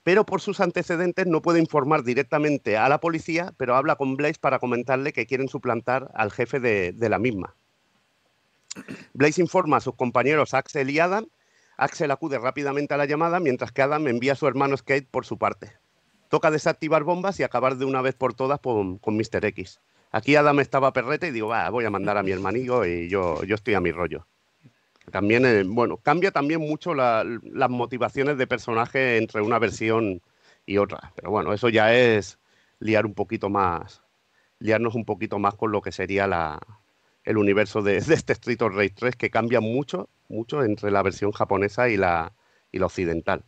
Pero 0.05 0.25
por 0.25 0.41
sus 0.41 0.61
antecedentes 0.61 1.27
no 1.27 1.43
puede 1.43 1.59
informar 1.59 2.05
directamente 2.05 2.77
a 2.77 2.89
la 2.89 3.01
policía, 3.01 3.53
pero 3.57 3.75
habla 3.75 3.97
con 3.97 4.17
Blaze 4.17 4.39
para 4.41 4.61
comentarle 4.61 5.13
que 5.13 5.27
quieren 5.27 5.49
suplantar 5.49 6.13
al 6.15 6.31
jefe 6.31 6.61
de, 6.61 6.93
de 6.93 7.09
la 7.09 7.19
misma. 7.19 7.57
Blaze 9.15 9.41
informa 9.41 9.79
a 9.79 9.81
sus 9.81 9.97
compañeros 9.97 10.55
Axel 10.55 10.91
y 10.91 11.01
Adam 11.01 11.27
Axel 11.77 12.11
acude 12.11 12.39
rápidamente 12.39 12.95
a 12.95 12.97
la 12.97 13.05
llamada 13.05 13.39
mientras 13.41 13.73
que 13.73 13.83
Adam 13.83 14.07
envía 14.09 14.33
a 14.33 14.37
su 14.37 14.47
hermano 14.47 14.77
Skate 14.77 15.09
por 15.09 15.27
su 15.27 15.39
parte. 15.39 15.73
Toca 16.29 16.51
desactivar 16.51 17.05
bombas 17.05 17.39
y 17.39 17.43
acabar 17.43 17.77
de 17.77 17.85
una 17.85 18.03
vez 18.03 18.15
por 18.15 18.35
todas 18.35 18.61
con, 18.61 19.01
Mr. 19.05 19.45
X. 19.45 19.81
Aquí 20.11 20.37
Adam 20.37 20.59
estaba 20.61 20.93
perrete 20.93 21.29
y 21.29 21.31
digo, 21.31 21.53
voy 21.71 21.85
a 21.85 21.91
mandar 21.91 22.17
a 22.17 22.23
mi 22.23 22.31
hermanillo 22.31 22.85
y 22.85 23.09
yo, 23.09 23.45
yo 23.45 23.55
estoy 23.55 23.75
a 23.75 23.81
mi 23.81 23.93
rollo. 23.93 24.27
También, 25.11 25.45
eh, 25.45 25.63
bueno, 25.65 25.99
cambia 25.99 26.33
también 26.33 26.61
mucho 26.61 26.95
las 26.95 27.71
motivaciones 27.71 28.39
de 28.39 28.47
personaje 28.47 29.19
entre 29.19 29.43
una 29.43 29.59
versión 29.59 30.21
y 30.65 30.79
otra. 30.79 31.13
Pero 31.15 31.31
bueno, 31.31 31.53
eso 31.53 31.69
ya 31.69 31.95
es 31.95 32.39
liar 32.81 33.07
un 33.07 33.15
poquito 33.15 33.49
más, 33.49 34.03
liarnos 34.59 34.95
un 34.95 35.05
poquito 35.05 35.39
más 35.39 35.55
con 35.55 35.71
lo 35.71 35.81
que 35.81 35.93
sería 35.93 36.27
la, 36.27 36.59
el 37.27 37.37
universo 37.37 37.83
de, 37.83 37.99
este 37.99 38.33
Street 38.33 38.63
of 38.63 38.75
Rage 38.75 38.95
3, 38.97 39.17
que 39.17 39.31
cambia 39.31 39.61
mucho 39.61 40.09
mucho 40.29 40.63
entre 40.63 40.91
la 40.91 41.03
versión 41.03 41.33
japonesa 41.33 41.89
y 41.89 41.97
la, 41.97 42.33
y 42.73 42.79
la 42.79 42.87
occidental. 42.87 43.45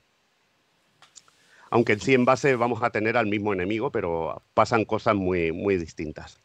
Aunque 1.71 1.93
en 1.93 2.01
sí 2.01 2.15
en 2.15 2.25
base 2.25 2.57
vamos 2.57 2.83
a 2.83 2.91
tener 2.91 3.17
al 3.17 3.27
mismo 3.27 3.53
enemigo, 3.53 3.91
pero 3.91 4.43
pasan 4.55 4.85
cosas 4.85 5.15
muy, 5.15 5.53
muy 5.53 5.77
distintas. 5.77 6.41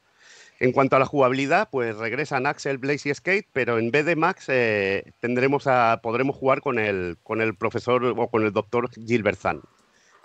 En 0.59 0.71
cuanto 0.71 0.95
a 0.95 0.99
la 0.99 1.05
jugabilidad, 1.05 1.69
pues 1.71 1.97
regresan 1.97 2.45
Axel, 2.45 2.77
Blaze 2.77 3.09
y 3.09 3.13
Skate, 3.13 3.47
pero 3.53 3.79
en 3.79 3.91
vez 3.91 4.05
de 4.05 4.15
Max 4.15 4.45
eh, 4.49 5.11
tendremos 5.19 5.67
a, 5.67 5.99
podremos 6.01 6.35
jugar 6.35 6.61
con 6.61 6.77
el, 6.77 7.17
con 7.23 7.41
el 7.41 7.55
profesor 7.55 8.03
o 8.05 8.27
con 8.29 8.43
el 8.43 8.53
doctor 8.53 8.89
Gilbert 8.91 9.39
Zahn, 9.39 9.61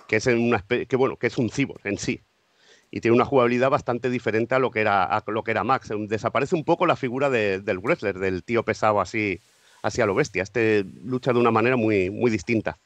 que 0.07 0.17
es, 0.17 0.29
que, 0.89 0.97
bueno, 0.97 1.17
que 1.17 1.29
es 1.29 1.39
un 1.39 1.51
cyborg 1.51 1.81
en 1.85 1.99
sí 1.99 2.21
y 2.91 3.01
tiene 3.01 3.15
una 3.15 3.25
jugabilidad 3.25 3.71
bastante 3.71 4.11
diferente 4.11 4.55
a 4.55 4.59
lo 4.59 4.71
que 4.71 4.81
era, 4.81 5.05
a 5.05 5.23
lo 5.27 5.43
que 5.45 5.51
era 5.51 5.65
Max. 5.65 5.91
Desaparece 6.09 6.55
un 6.55 6.65
poco 6.65 6.87
la 6.87 6.97
figura 6.97 7.31
del 7.31 7.79
wrestler, 7.79 8.19
del 8.19 8.43
tío 8.45 8.65
pesado 8.65 9.01
así, 9.01 9.41
hacia 9.83 10.07
lo 10.07 10.15
bestia. 10.15 10.43
Este 10.43 10.85
lucha 11.05 11.33
de 11.33 11.39
una 11.39 11.51
manera 11.51 11.77
muy, 11.77 12.11
muy 12.11 12.31
distinta. 12.31 12.79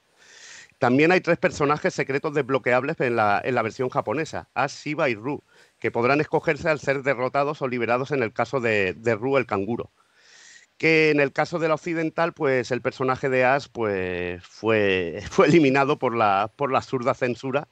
También 0.82 1.12
hay 1.12 1.20
tres 1.20 1.38
personajes 1.38 1.94
secretos 1.94 2.34
desbloqueables 2.34 2.98
en 3.00 3.14
la, 3.14 3.40
en 3.44 3.54
la 3.54 3.62
versión 3.62 3.88
japonesa, 3.88 4.48
Ash, 4.52 4.82
Shiba 4.82 5.08
y 5.08 5.14
Ru, 5.14 5.44
que 5.78 5.92
podrán 5.92 6.20
escogerse 6.20 6.68
al 6.68 6.80
ser 6.80 7.04
derrotados 7.04 7.62
o 7.62 7.68
liberados 7.68 8.10
en 8.10 8.20
el 8.24 8.32
caso 8.32 8.58
de, 8.58 8.92
de 8.94 9.14
Ru 9.14 9.36
el 9.38 9.46
canguro. 9.46 9.92
Que 10.78 11.10
en 11.10 11.20
el 11.20 11.32
caso 11.32 11.60
de 11.60 11.68
la 11.68 11.74
occidental, 11.74 12.32
pues 12.32 12.72
el 12.72 12.82
personaje 12.82 13.28
de 13.28 13.44
Ash 13.44 13.68
pues, 13.70 14.42
fue, 14.44 15.22
fue 15.30 15.46
eliminado 15.46 15.98
por 16.00 16.16
la, 16.16 16.50
por 16.56 16.72
la 16.72 16.78
absurda 16.78 17.14
censura. 17.14 17.68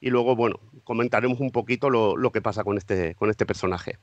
Y 0.00 0.10
luego, 0.10 0.34
bueno, 0.34 0.60
comentaremos 0.84 1.40
un 1.40 1.50
poquito 1.50 1.90
lo, 1.90 2.16
lo 2.16 2.32
que 2.32 2.40
pasa 2.40 2.64
con 2.64 2.78
este, 2.78 3.14
con 3.14 3.30
este 3.30 3.46
personaje. 3.46 3.98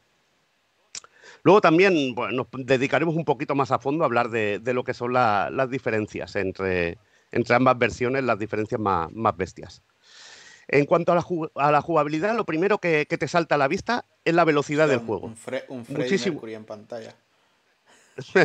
Luego 1.43 1.61
también 1.61 2.13
nos 2.13 2.47
dedicaremos 2.51 3.15
un 3.15 3.25
poquito 3.25 3.55
más 3.55 3.71
a 3.71 3.79
fondo 3.79 4.03
a 4.03 4.07
hablar 4.07 4.29
de, 4.29 4.59
lo 4.73 4.83
que 4.83 4.93
son 4.93 5.13
las 5.13 5.69
diferencias 5.69 6.35
entre, 6.35 6.97
entre 7.31 7.55
ambas 7.55 7.77
versiones, 7.77 8.23
las 8.23 8.39
diferencias 8.39 8.79
más, 8.81 9.37
bestias. 9.37 9.81
En 10.67 10.85
cuanto 10.85 11.13
a 11.13 11.71
la, 11.71 11.81
jugabilidad, 11.81 12.35
lo 12.35 12.45
primero 12.45 12.79
que, 12.79 13.05
te 13.05 13.27
salta 13.27 13.55
a 13.55 13.57
la 13.57 13.69
vista 13.69 14.05
es 14.25 14.33
la 14.33 14.43
velocidad 14.43 14.87
del 14.87 14.99
juego. 14.99 15.33
Un, 15.69 15.85
Muchísimo. 15.87 16.45
en 16.47 16.65
pantalla. 16.65 17.15
sí, 18.17 18.41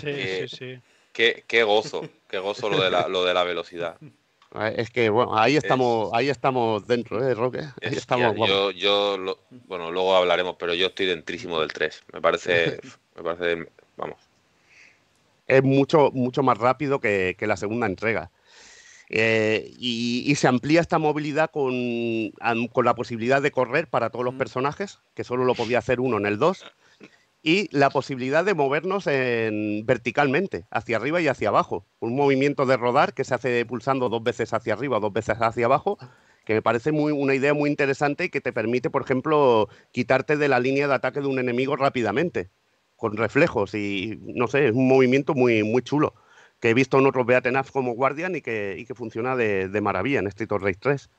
sí, 0.00 0.48
sí. 0.48 0.78
Qué, 1.12 1.62
gozo, 1.64 2.08
qué 2.28 2.38
gozo 2.38 2.70
lo 2.70 2.82
de 2.82 2.90
la, 2.90 3.08
lo 3.08 3.24
de 3.24 3.34
la 3.34 3.44
velocidad. 3.44 3.98
Ah, 4.52 4.68
es 4.68 4.90
que 4.90 5.10
bueno, 5.10 5.36
ahí 5.36 5.56
estamos, 5.56 6.10
ahí 6.14 6.28
estamos 6.28 6.86
dentro, 6.86 7.22
¿eh, 7.26 7.34
Roque? 7.34 7.64
estamos, 7.80 8.36
yo, 8.48 8.70
yo 8.70 9.38
bueno, 9.66 9.90
luego 9.90 10.16
hablaremos, 10.16 10.56
pero 10.58 10.74
yo 10.74 10.86
estoy 10.88 11.06
dentrísimo 11.06 11.60
del 11.60 11.72
3. 11.72 12.04
Me 12.12 12.20
parece, 12.20 12.80
me 13.16 13.22
parece, 13.22 13.68
vamos. 13.96 14.18
Es 15.46 15.62
mucho, 15.62 16.10
mucho 16.12 16.42
más 16.42 16.58
rápido 16.58 17.00
que, 17.00 17.36
la 17.40 17.56
segunda 17.56 17.86
entrega. 17.86 18.30
Eh, 19.08 19.72
y, 19.78 20.34
se 20.34 20.48
amplía 20.48 20.80
esta 20.80 20.98
movilidad 20.98 21.50
con, 21.50 22.32
con, 22.72 22.84
la 22.84 22.94
posibilidad 22.94 23.40
de 23.40 23.52
correr 23.52 23.86
para 23.88 24.10
todos 24.10 24.24
los 24.24 24.34
personajes, 24.34 24.98
que 25.14 25.22
solo 25.22 25.44
lo 25.44 25.54
podía 25.54 25.78
hacer 25.78 26.00
uno 26.00 26.16
en 26.16 26.26
el 26.26 26.38
2 26.38 26.64
y 27.42 27.68
la 27.70 27.90
posibilidad 27.90 28.44
de 28.44 28.54
movernos 28.54 29.06
en, 29.06 29.86
verticalmente, 29.86 30.66
hacia 30.70 30.96
arriba 30.96 31.20
y 31.20 31.28
hacia 31.28 31.48
abajo. 31.48 31.86
Un 32.00 32.16
movimiento 32.16 32.66
de 32.66 32.76
rodar 32.76 33.14
que 33.14 33.24
se 33.24 33.34
hace 33.34 33.64
pulsando 33.64 34.08
dos 34.08 34.22
veces 34.22 34.52
hacia 34.52 34.74
arriba, 34.74 34.98
dos 34.98 35.12
veces 35.12 35.36
hacia 35.40 35.66
abajo, 35.66 35.96
que 36.44 36.54
me 36.54 36.62
parece 36.62 36.92
muy, 36.92 37.12
una 37.12 37.34
idea 37.34 37.54
muy 37.54 37.70
interesante 37.70 38.24
y 38.24 38.28
que 38.30 38.40
te 38.40 38.52
permite, 38.52 38.90
por 38.90 39.02
ejemplo, 39.02 39.68
quitarte 39.92 40.36
de 40.36 40.48
la 40.48 40.60
línea 40.60 40.88
de 40.88 40.94
ataque 40.94 41.20
de 41.20 41.26
un 41.26 41.38
enemigo 41.38 41.76
rápidamente, 41.76 42.50
con 42.96 43.16
reflejos 43.16 43.74
y, 43.74 44.18
no 44.22 44.48
sé, 44.48 44.68
es 44.68 44.72
un 44.72 44.88
movimiento 44.88 45.34
muy, 45.34 45.62
muy 45.62 45.82
chulo, 45.82 46.14
que 46.60 46.70
he 46.70 46.74
visto 46.74 46.98
en 46.98 47.06
otros 47.06 47.26
Beaten 47.26 47.56
como 47.72 47.94
Guardian 47.94 48.36
y 48.36 48.40
que, 48.40 48.76
y 48.78 48.86
que 48.86 48.94
funciona 48.94 49.36
de, 49.36 49.80
maravilla 49.80 50.20
en 50.20 50.26
Street 50.28 50.52
of 50.52 50.62
Rage 50.62 50.78
3. 50.80 51.10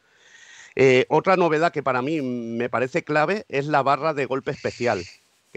Eh, 0.75 1.05
otra 1.09 1.37
novedad 1.37 1.71
que 1.71 1.83
para 1.83 2.01
mí 2.01 2.21
me 2.21 2.69
parece 2.69 3.03
clave 3.03 3.45
es 3.49 3.67
la 3.67 3.81
barra 3.81 4.13
de 4.13 4.25
golpe 4.25 4.51
especial 4.51 5.03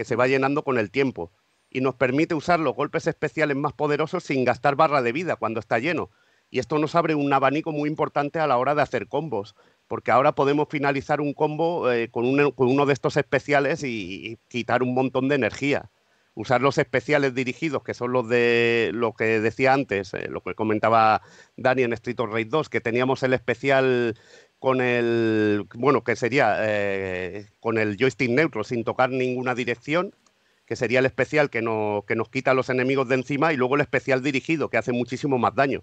que 0.01 0.05
se 0.05 0.15
va 0.15 0.25
llenando 0.25 0.63
con 0.63 0.79
el 0.79 0.89
tiempo 0.89 1.31
y 1.69 1.81
nos 1.81 1.93
permite 1.93 2.33
usar 2.33 2.59
los 2.59 2.73
golpes 2.73 3.05
especiales 3.05 3.55
más 3.55 3.73
poderosos 3.73 4.23
sin 4.23 4.43
gastar 4.43 4.75
barra 4.75 5.03
de 5.03 5.11
vida 5.11 5.35
cuando 5.35 5.59
está 5.59 5.77
lleno. 5.77 6.09
Y 6.49 6.57
esto 6.57 6.79
nos 6.79 6.95
abre 6.95 7.13
un 7.13 7.31
abanico 7.31 7.71
muy 7.71 7.87
importante 7.87 8.39
a 8.39 8.47
la 8.47 8.57
hora 8.57 8.73
de 8.73 8.81
hacer 8.81 9.07
combos, 9.07 9.53
porque 9.87 10.09
ahora 10.09 10.33
podemos 10.33 10.69
finalizar 10.71 11.21
un 11.21 11.35
combo 11.35 11.91
eh, 11.91 12.09
con, 12.09 12.25
uno 12.25 12.85
de 12.87 12.93
estos 12.93 13.15
especiales 13.15 13.83
y, 13.83 14.39
quitar 14.47 14.81
un 14.81 14.95
montón 14.95 15.29
de 15.29 15.35
energía. 15.35 15.91
Usar 16.33 16.63
los 16.63 16.79
especiales 16.79 17.35
dirigidos, 17.35 17.83
que 17.83 17.93
son 17.93 18.11
los 18.11 18.27
de 18.27 18.89
lo 18.95 19.13
que 19.13 19.39
decía 19.39 19.73
antes, 19.73 20.15
eh, 20.15 20.29
lo 20.29 20.41
que 20.41 20.55
comentaba 20.55 21.21
Dani 21.57 21.83
en 21.83 21.93
Street 21.93 22.19
of 22.19 22.31
Rage 22.31 22.45
2, 22.45 22.69
que 22.69 22.81
teníamos 22.81 23.21
el 23.21 23.33
especial 23.33 24.17
con 24.61 24.79
el, 24.79 25.65
bueno, 25.73 26.03
que 26.03 26.15
sería 26.15 26.57
eh, 26.59 27.47
con 27.59 27.79
el 27.79 27.97
joystick 27.97 28.29
neutro 28.29 28.63
sin 28.63 28.83
tocar 28.83 29.09
ninguna 29.09 29.55
dirección, 29.55 30.13
que 30.67 30.75
sería 30.75 30.99
el 30.99 31.07
especial 31.07 31.49
que, 31.49 31.63
no, 31.63 32.05
que 32.07 32.15
nos 32.15 32.29
quita 32.29 32.51
a 32.51 32.53
los 32.53 32.69
enemigos 32.69 33.09
de 33.09 33.15
encima, 33.15 33.51
y 33.53 33.57
luego 33.57 33.73
el 33.73 33.81
especial 33.81 34.21
dirigido, 34.21 34.69
que 34.69 34.77
hace 34.77 34.91
muchísimo 34.91 35.39
más 35.39 35.55
daño. 35.55 35.81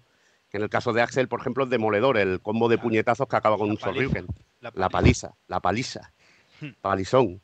Que 0.49 0.55
en 0.55 0.63
el 0.63 0.69
caso 0.69 0.93
de 0.93 1.01
Axel, 1.01 1.27
por 1.27 1.41
ejemplo, 1.41 1.65
es 1.65 1.69
demoledor, 1.69 2.17
el 2.17 2.39
combo 2.39 2.69
de 2.69 2.77
puñetazos 2.77 3.27
que 3.27 3.35
acaba 3.35 3.57
con 3.57 3.69
un 3.69 3.77
Sorryuken. 3.77 4.27
La 4.61 4.89
paliza, 4.89 5.35
la 5.49 5.59
paliza, 5.59 6.13
hmm. 6.61 6.69
palizón. 6.79 7.41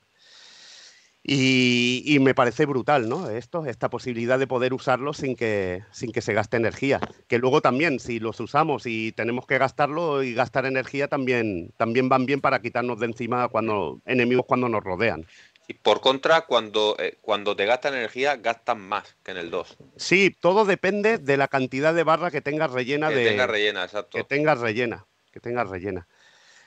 Y, 1.27 2.19
me 2.21 2.35
parece 2.35 2.67
brutal, 2.67 3.09
¿no? 3.09 3.31
Esto, 3.31 3.65
esta 3.65 3.89
posibilidad 3.89 4.37
de 4.37 4.45
poder 4.45 4.75
usarlo 4.75 5.11
sin 5.11 5.35
que, 5.35 5.81
sin 5.91 6.11
que 6.11 6.21
se 6.21 6.35
gaste 6.35 6.57
energía. 6.57 6.99
Que 7.27 7.39
luego 7.39 7.61
también, 7.61 7.99
si 7.99 8.19
los 8.19 8.39
usamos 8.39 8.85
y 8.85 9.11
tenemos 9.11 9.47
que 9.47 9.57
gastarlo 9.57 10.21
y 10.21 10.35
gastar 10.35 10.67
energía, 10.67 11.07
también, 11.07 11.73
también 11.77 12.09
van 12.09 12.27
bien 12.27 12.41
para 12.41 12.61
quitarnos 12.61 12.99
de 12.99 13.07
encima 13.07 13.47
cuando 13.47 14.01
enemigos 14.05 14.45
cuando 14.47 14.69
nos 14.69 14.83
rodean. 14.83 15.25
Y 15.67 15.73
por 15.73 15.99
contra, 15.99 16.41
cuando, 16.41 16.95
eh, 16.99 17.17
cuando 17.21 17.55
te 17.55 17.65
gastan 17.65 17.95
energía, 17.95 18.35
gastan 18.35 18.81
más 18.81 19.15
que 19.23 19.31
en 19.31 19.37
el 19.37 19.49
2. 19.49 19.77
Sí, 19.95 20.35
todo 20.39 20.63
depende 20.63 21.17
de 21.17 21.37
la 21.37 21.47
cantidad 21.47 21.95
de 21.95 22.03
barra 22.03 22.29
que 22.29 22.41
tengas 22.41 22.71
rellena. 22.71 23.09
Que 23.09 23.15
de, 23.15 23.29
tengas 23.29 23.49
rellena, 23.49 23.83
exacto. 23.83 24.15
Que 24.15 24.23
tengas 24.23 24.59
rellena, 24.59 25.07
que 25.31 25.39
tengas 25.39 25.67
rellena. 25.67 26.07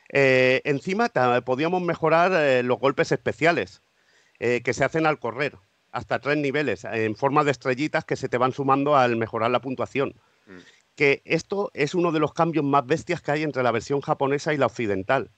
Eh, 0.08 0.62
encima 0.64 1.10
podíamos 1.44 1.80
mejorar 1.82 2.32
eh, 2.32 2.64
los 2.64 2.80
golpes 2.80 3.12
especiales 3.12 3.82
eh, 4.40 4.62
que 4.62 4.74
se 4.74 4.84
hacen 4.84 5.06
al 5.06 5.18
correr, 5.18 5.56
hasta 5.92 6.18
tres 6.18 6.36
niveles, 6.36 6.84
en 6.84 7.16
forma 7.16 7.44
de 7.44 7.50
estrellitas 7.50 8.04
que 8.04 8.16
se 8.16 8.28
te 8.28 8.38
van 8.38 8.52
sumando 8.52 8.96
al 8.96 9.16
mejorar 9.16 9.50
la 9.50 9.60
puntuación. 9.60 10.14
Mm. 10.46 10.58
que 10.96 11.22
esto 11.24 11.70
es 11.74 11.94
uno 11.94 12.10
de 12.10 12.18
los 12.18 12.32
cambios 12.32 12.64
más 12.64 12.84
bestias 12.84 13.20
que 13.20 13.30
hay 13.30 13.44
entre 13.44 13.62
la 13.62 13.70
versión 13.70 14.00
japonesa 14.00 14.52
y 14.52 14.56
la 14.56 14.66
occidental. 14.66 15.30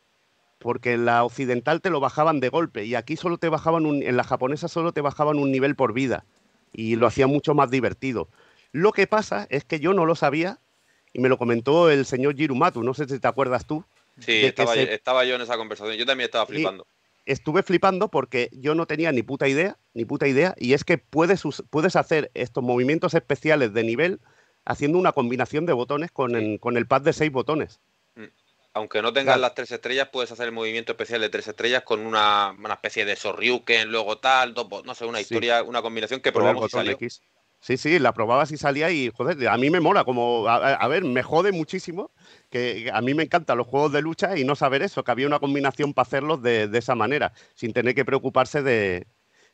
Porque 0.58 0.92
en 0.94 1.04
la 1.04 1.22
occidental 1.22 1.82
te 1.82 1.90
lo 1.90 2.00
bajaban 2.00 2.40
de 2.40 2.48
golpe 2.48 2.84
y 2.86 2.94
aquí 2.94 3.16
solo 3.16 3.36
te 3.36 3.50
bajaban 3.50 3.84
un, 3.84 4.02
en 4.02 4.16
la 4.16 4.24
japonesa 4.24 4.68
solo 4.68 4.92
te 4.92 5.02
bajaban 5.02 5.38
un 5.38 5.52
nivel 5.52 5.76
por 5.76 5.92
vida 5.92 6.24
y 6.72 6.96
lo 6.96 7.06
hacía 7.06 7.26
mucho 7.26 7.54
más 7.54 7.70
divertido. 7.70 8.28
Lo 8.72 8.92
que 8.92 9.06
pasa 9.06 9.46
es 9.50 9.64
que 9.64 9.80
yo 9.80 9.92
no 9.92 10.06
lo 10.06 10.14
sabía 10.14 10.58
y 11.12 11.20
me 11.20 11.28
lo 11.28 11.36
comentó 11.36 11.90
el 11.90 12.06
señor 12.06 12.36
Jirumatu, 12.36 12.82
no 12.82 12.94
sé 12.94 13.06
si 13.06 13.18
te 13.18 13.28
acuerdas 13.28 13.66
tú. 13.66 13.84
Sí, 14.18 14.44
estaba, 14.44 14.74
estaba, 14.76 15.24
yo 15.24 15.34
en 15.34 15.42
esa 15.42 15.56
conversación, 15.56 15.96
yo 15.96 16.06
también 16.06 16.26
estaba 16.26 16.46
flipando. 16.46 16.86
Estuve 17.31 17.62
flipando 17.62 18.09
porque 18.09 18.50
yo 18.52 18.75
no 18.75 18.86
tenía 18.86 19.12
ni 19.12 19.23
puta 19.23 19.49
idea, 19.49 19.78
ni 19.94 20.05
puta 20.05 20.26
idea, 20.26 20.55
y 20.59 20.73
es 20.73 20.84
que 20.84 20.99
puedes, 20.99 21.42
puedes 21.70 21.97
hacer 21.97 22.31
estos 22.34 22.62
movimientos 22.65 23.15
especiales 23.15 23.73
de 23.73 23.84
nivel 23.84 24.20
haciendo 24.65 24.99
una 24.99 25.12
combinación 25.12 25.65
de 25.67 25.73
botones 25.73 26.10
con, 26.10 26.34
el, 26.34 26.60
con 26.60 26.76
el 26.76 26.86
pad 26.86 27.02
de 27.02 27.12
seis 27.12 27.31
botones. 27.31 27.81
Mm. 28.15 28.25
Aunque 28.73 29.02
no 29.02 29.12
tengas 29.12 29.39
las 29.41 29.55
tres 29.55 29.70
estrellas, 29.73 30.09
puedes 30.12 30.31
hacer 30.31 30.47
el 30.47 30.52
movimiento 30.52 30.92
especial 30.92 31.20
de 31.20 31.28
tres 31.28 31.49
estrellas 31.49 31.83
con 31.83 32.00
una, 32.07 32.55
especie 32.73 33.05
de 33.05 33.17
Sorryuken, 33.17 33.91
luego 33.91 34.18
tal, 34.18 34.55
no 34.84 34.94
sé, 34.94 35.07
una 35.07 35.20
historia, 35.20 35.62
una 35.62 35.83
combinación 35.83 36.20
que 36.20 36.31
probamos 36.31 36.67
y 36.67 36.68
salió. 36.68 36.99
Sí, 37.60 37.76
sí, 37.76 37.98
la 37.98 38.14
probabas 38.14 38.50
y 38.52 38.56
salía 38.56 38.90
y, 38.90 39.10
joder, 39.10 39.47
a 39.48 39.56
mí 39.58 39.68
me 39.68 39.80
mola, 39.80 40.05
como, 40.05 40.48
a, 40.48 40.89
ver, 40.89 41.05
me 41.05 41.22
jode 41.22 41.52
muchísimo, 41.52 42.10
que 42.48 42.90
a 42.92 43.02
mí 43.02 43.12
me 43.12 43.22
encantan 43.24 43.58
los 43.58 43.66
juegos 43.66 43.92
de 43.92 44.00
lucha 44.00 44.39
y 44.39 44.44
no 44.44 44.56
saber 44.56 44.82
eso, 44.82 45.05
que 45.05 45.10
había 45.10 45.26
una 45.26 45.40
combinación 45.40 45.92
para 45.92 46.06
hacerlos 46.06 46.42
de, 46.42 46.68
de 46.68 46.78
esa 46.78 46.94
manera, 46.94 47.34
sin 47.55 47.74
tener 47.74 47.94
que 47.94 48.06
preocuparse 48.06 48.62
de, 48.62 49.06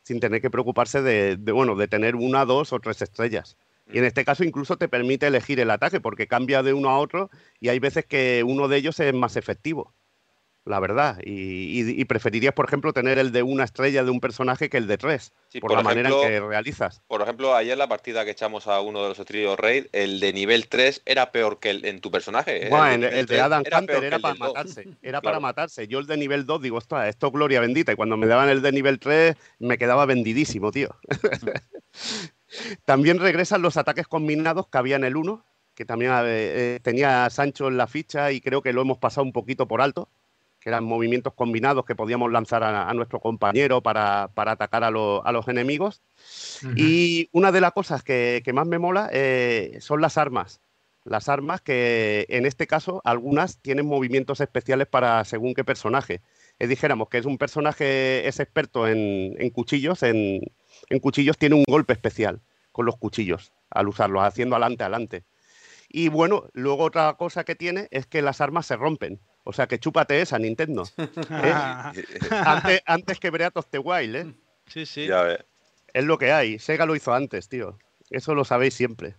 sin 0.02 0.20
tener 0.20 0.40
que 0.40 0.50
preocuparse 0.50 1.02
de, 1.02 1.36
de, 1.36 1.52
bueno, 1.52 1.74
de 1.74 1.88
tener 1.88 2.14
una, 2.14 2.44
dos 2.44 2.72
o 2.72 2.78
tres 2.78 3.02
estrellas. 3.02 3.56
Y 3.88 3.98
en 3.98 4.04
este 4.04 4.24
caso 4.24 4.44
incluso 4.44 4.76
te 4.78 4.88
permite 4.88 5.26
elegir 5.26 5.58
el 5.60 5.70
ataque 5.70 6.00
porque 6.00 6.28
cambia 6.28 6.62
de 6.62 6.72
uno 6.74 6.90
a 6.90 6.98
otro 6.98 7.30
y 7.60 7.70
hay 7.70 7.80
veces 7.80 8.04
que 8.06 8.44
uno 8.44 8.68
de 8.68 8.76
ellos 8.78 9.00
es 9.00 9.14
más 9.14 9.36
efectivo 9.36 9.94
la 10.66 10.80
verdad. 10.80 11.18
Y, 11.24 12.04
preferirías, 12.04 12.52
por 12.52 12.66
ejemplo, 12.66 12.92
tener 12.92 13.18
el 13.18 13.32
de 13.32 13.42
una 13.42 13.64
estrella 13.64 14.04
de 14.04 14.10
un 14.10 14.20
personaje 14.20 14.68
que 14.68 14.76
el 14.76 14.86
de 14.86 14.98
tres, 14.98 15.32
por, 15.60 15.72
la 15.72 15.82
manera 15.82 16.10
en 16.10 16.20
que 16.20 16.40
realizas. 16.40 17.00
Por 17.06 17.22
ejemplo, 17.22 17.54
ayer 17.54 17.78
la 17.78 17.88
partida 17.88 18.24
que 18.24 18.32
echamos 18.32 18.66
a 18.66 18.80
uno 18.80 19.02
de 19.02 19.08
los 19.10 19.24
tríos 19.24 19.58
Raid, 19.58 19.86
el 19.92 20.20
de 20.20 20.32
nivel 20.32 20.68
3 20.68 21.02
era 21.06 21.30
peor 21.30 21.60
que 21.60 21.70
el 21.70 21.84
en 21.84 22.00
tu 22.00 22.10
personaje. 22.10 22.68
Bueno, 22.68 23.06
el, 23.06 23.26
de, 23.26 23.40
Adam 23.40 23.62
Hunter 23.62 24.04
era 24.04 24.18
para 24.18 24.34
matarse. 24.34 24.88
Era 25.02 25.20
para 25.20 25.40
matarse. 25.40 25.86
Yo 25.86 26.00
el 26.00 26.06
de 26.06 26.16
nivel 26.16 26.44
2 26.46 26.62
digo, 26.62 26.78
esto, 26.78 27.00
esto 27.02 27.30
gloria 27.30 27.60
bendita. 27.60 27.92
Y 27.92 27.96
cuando 27.96 28.16
me 28.16 28.26
daban 28.26 28.48
el 28.48 28.60
de 28.60 28.72
nivel 28.72 28.98
3 28.98 29.36
me 29.60 29.78
quedaba 29.78 30.04
vendidísimo, 30.04 30.72
tío. 30.72 30.88
también 32.84 33.20
regresan 33.20 33.62
los 33.62 33.76
ataques 33.76 34.08
combinados 34.08 34.66
que 34.68 34.78
había 34.78 34.96
en 34.96 35.04
el 35.04 35.16
1, 35.16 35.44
que 35.74 35.84
también 35.84 36.10
eh, 36.12 36.24
eh, 36.26 36.80
tenía 36.82 37.30
Sancho 37.30 37.68
en 37.68 37.76
la 37.76 37.86
ficha 37.86 38.32
y 38.32 38.40
creo 38.40 38.62
que 38.62 38.72
lo 38.72 38.82
hemos 38.82 38.98
pasado 38.98 39.24
un 39.24 39.32
poquito 39.32 39.68
por 39.68 39.80
alto 39.80 40.08
que 40.66 40.70
eran 40.70 40.82
movimientos 40.82 41.32
combinados 41.32 41.84
que 41.84 41.94
podíamos 41.94 42.32
lanzar 42.32 42.64
a, 42.64 42.92
nuestro 42.92 43.20
compañero 43.20 43.84
para, 43.84 44.32
atacar 44.34 44.82
a, 44.82 44.90
los 44.90 45.46
enemigos. 45.46 46.02
Y 46.74 47.28
una 47.30 47.52
de 47.52 47.60
las 47.60 47.70
cosas 47.70 48.02
que, 48.02 48.42
más 48.52 48.66
me 48.66 48.80
mola 48.80 49.08
eh, 49.12 49.78
son 49.78 50.00
las 50.00 50.18
armas. 50.18 50.60
Las 51.04 51.28
armas 51.28 51.60
que 51.60 52.26
en 52.30 52.46
este 52.46 52.66
caso 52.66 53.00
algunas 53.04 53.58
tienen 53.62 53.86
movimientos 53.86 54.40
especiales 54.40 54.88
para 54.88 55.24
según 55.24 55.54
qué 55.54 55.62
personaje. 55.62 56.20
Eh, 56.58 56.66
dijéramos 56.66 57.10
que 57.10 57.18
es 57.18 57.26
un 57.26 57.38
personaje, 57.38 58.26
es 58.26 58.40
experto 58.40 58.88
en, 58.88 59.50
cuchillos, 59.50 60.02
en, 60.02 60.40
en, 60.90 60.98
cuchillos 60.98 61.38
tiene 61.38 61.54
un 61.54 61.64
golpe 61.68 61.92
especial 61.92 62.40
con 62.72 62.86
los 62.86 62.96
cuchillos 62.96 63.52
al 63.70 63.86
usarlos, 63.86 64.24
haciendo 64.24 64.56
adelante, 64.56 64.82
adelante. 64.82 65.24
Y 65.88 66.08
bueno, 66.08 66.46
luego 66.54 66.82
otra 66.82 67.14
cosa 67.16 67.44
que 67.44 67.54
tiene 67.54 67.86
es 67.92 68.06
que 68.06 68.20
las 68.20 68.40
armas 68.40 68.66
se 68.66 68.74
rompen. 68.74 69.20
O 69.48 69.52
sea 69.52 69.68
que 69.68 69.78
chúpate 69.78 70.20
esa, 70.20 70.40
Nintendo. 70.40 70.82
¿Eh? 70.98 72.80
antes, 72.84 73.20
que 73.20 73.30
Breath 73.30 73.56
of 73.56 73.68
the 73.70 73.78
Wild, 73.78 74.16
¿eh? 74.16 74.34
Sí, 74.66 74.84
sí. 74.84 75.08
Es 75.92 76.04
lo 76.04 76.18
que 76.18 76.32
hay. 76.32 76.58
Sega 76.58 76.84
lo 76.84 76.96
hizo 76.96 77.14
antes, 77.14 77.48
tío. 77.48 77.78
Eso 78.10 78.34
lo 78.34 78.44
sabéis 78.44 78.74
siempre. 78.74 79.14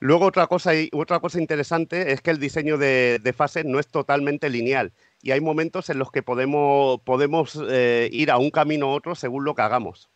Luego 0.00 0.26
otra 0.26 0.46
cosa, 0.48 0.72
otra 0.92 1.20
cosa 1.20 1.40
interesante 1.40 2.12
es 2.12 2.20
que 2.20 2.30
el 2.30 2.38
diseño 2.38 2.76
de, 2.76 3.34
fases 3.34 3.64
no 3.64 3.80
es 3.80 3.88
totalmente 3.88 4.50
lineal 4.50 4.92
y 5.22 5.30
hay 5.30 5.40
momentos 5.40 5.88
en 5.88 5.98
los 5.98 6.10
que 6.10 6.22
podemos, 6.22 7.00
podemos 7.00 7.58
eh, 7.70 8.10
ir 8.12 8.30
a 8.30 8.36
un 8.36 8.50
camino 8.50 8.88
u 8.88 8.90
otro 8.90 9.14
según 9.14 9.44
lo 9.44 9.54
que 9.54 9.62
hagamos. 9.62 10.10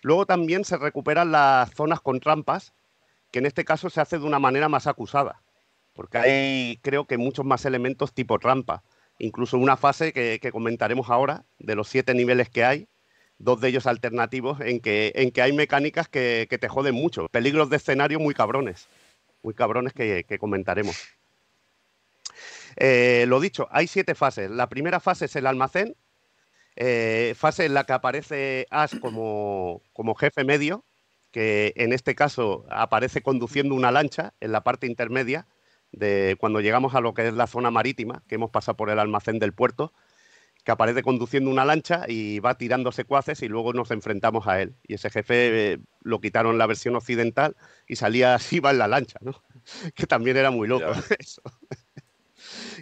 Luego 0.00 0.24
también 0.24 0.64
se 0.64 0.78
recuperan 0.78 1.32
las 1.32 1.70
zonas 1.74 2.00
con 2.00 2.20
trampas, 2.20 2.72
que 3.30 3.40
en 3.40 3.46
este 3.46 3.66
caso 3.66 3.90
se 3.90 4.00
hace 4.00 4.18
de 4.18 4.24
una 4.24 4.38
manera 4.38 4.70
más 4.70 4.86
acusada 4.86 5.42
porque 5.96 6.18
hay 6.18 6.78
creo 6.82 7.06
que 7.06 7.18
muchos 7.18 7.44
más 7.44 7.64
elementos 7.64 8.12
tipo 8.12 8.38
trampa. 8.38 8.84
Incluso 9.18 9.56
una 9.56 9.78
fase 9.78 10.12
que, 10.12 10.50
comentaremos 10.52 11.08
ahora, 11.08 11.44
de 11.58 11.74
los 11.74 11.88
siete 11.88 12.14
niveles 12.14 12.50
que 12.50 12.64
hay, 12.64 12.86
dos 13.38 13.60
de 13.60 13.68
ellos 13.68 13.86
alternativos, 13.86 14.60
en 14.60 14.78
que, 14.80 15.12
en 15.16 15.30
que 15.30 15.40
hay 15.40 15.52
mecánicas 15.54 16.06
que, 16.08 16.46
te 16.48 16.68
joden 16.68 16.94
mucho. 16.94 17.26
Peligros 17.30 17.70
de 17.70 17.76
escenario 17.76 18.20
muy 18.20 18.34
cabrones, 18.34 18.88
muy 19.42 19.54
cabrones 19.54 19.94
que, 19.94 20.38
comentaremos. 20.38 20.96
Eh, 22.76 23.24
lo 23.26 23.40
dicho, 23.40 23.68
hay 23.70 23.86
siete 23.86 24.14
fases. 24.14 24.50
La 24.50 24.68
primera 24.68 25.00
fase 25.00 25.24
es 25.24 25.36
el 25.36 25.46
almacén, 25.46 25.96
eh, 26.76 27.32
fase 27.38 27.64
en 27.64 27.72
la 27.72 27.84
que 27.84 27.94
aparece 27.94 28.66
Ash 28.68 28.98
como, 29.00 29.80
como 29.94 30.14
jefe 30.14 30.44
medio, 30.44 30.84
que 31.30 31.72
en 31.76 31.94
este 31.94 32.14
caso 32.14 32.66
aparece 32.68 33.22
conduciendo 33.22 33.74
una 33.74 33.90
lancha 33.90 34.34
en 34.40 34.52
la 34.52 34.62
parte 34.62 34.86
intermedia 34.86 35.46
de 35.92 36.36
cuando 36.38 36.60
llegamos 36.60 36.94
a 36.94 37.00
lo 37.00 37.14
que 37.14 37.28
es 37.28 37.34
la 37.34 37.46
zona 37.46 37.70
marítima, 37.70 38.22
que 38.28 38.36
hemos 38.36 38.50
pasado 38.50 38.76
por 38.76 38.90
el 38.90 38.98
almacén 38.98 39.38
del 39.38 39.52
puerto, 39.52 39.92
que 40.66 40.72
aparece 40.72 41.04
conduciendo 41.04 41.48
una 41.48 41.64
lancha 41.64 42.06
y 42.08 42.40
va 42.40 42.58
tirando 42.58 42.90
secuaces 42.90 43.40
y 43.42 43.48
luego 43.48 43.72
nos 43.72 43.92
enfrentamos 43.92 44.48
a 44.48 44.60
él. 44.60 44.74
Y 44.88 44.94
ese 44.94 45.10
jefe 45.10 45.74
eh, 45.74 45.78
lo 46.02 46.20
quitaron 46.20 46.52
en 46.52 46.58
la 46.58 46.66
versión 46.66 46.96
occidental 46.96 47.54
y 47.86 47.94
salía 47.94 48.34
así 48.34 48.58
va 48.58 48.72
en 48.72 48.78
la 48.78 48.88
lancha, 48.88 49.18
¿no? 49.22 49.40
que 49.94 50.06
también 50.08 50.36
era 50.36 50.50
muy 50.50 50.66
loco 50.66 50.86
eso. 51.18 51.40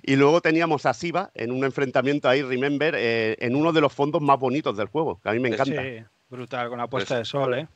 Y 0.03 0.17
luego 0.17 0.41
teníamos 0.41 0.87
a 0.87 0.95
Siva 0.95 1.31
en 1.35 1.51
un 1.53 1.63
enfrentamiento 1.63 2.29
ahí, 2.29 2.43
Remember, 2.43 2.95
eh, 2.97 3.37
en 3.39 3.55
uno 3.55 3.73
de 3.73 3.83
los 3.83 3.93
fondos 3.93 4.23
más 4.23 4.39
bonitos 4.39 4.77
del 4.77 4.89
juego, 4.89 5.21
que 5.23 5.29
a 5.29 5.33
mí 5.33 5.39
me 5.39 5.51
encanta. 5.51 5.83
Sí, 5.83 6.05
brutal, 6.31 6.71
con 6.71 6.79
la 6.79 6.89
puesta 6.89 7.19
de 7.19 7.25
sol, 7.27 7.55
¿eh? 7.55 7.69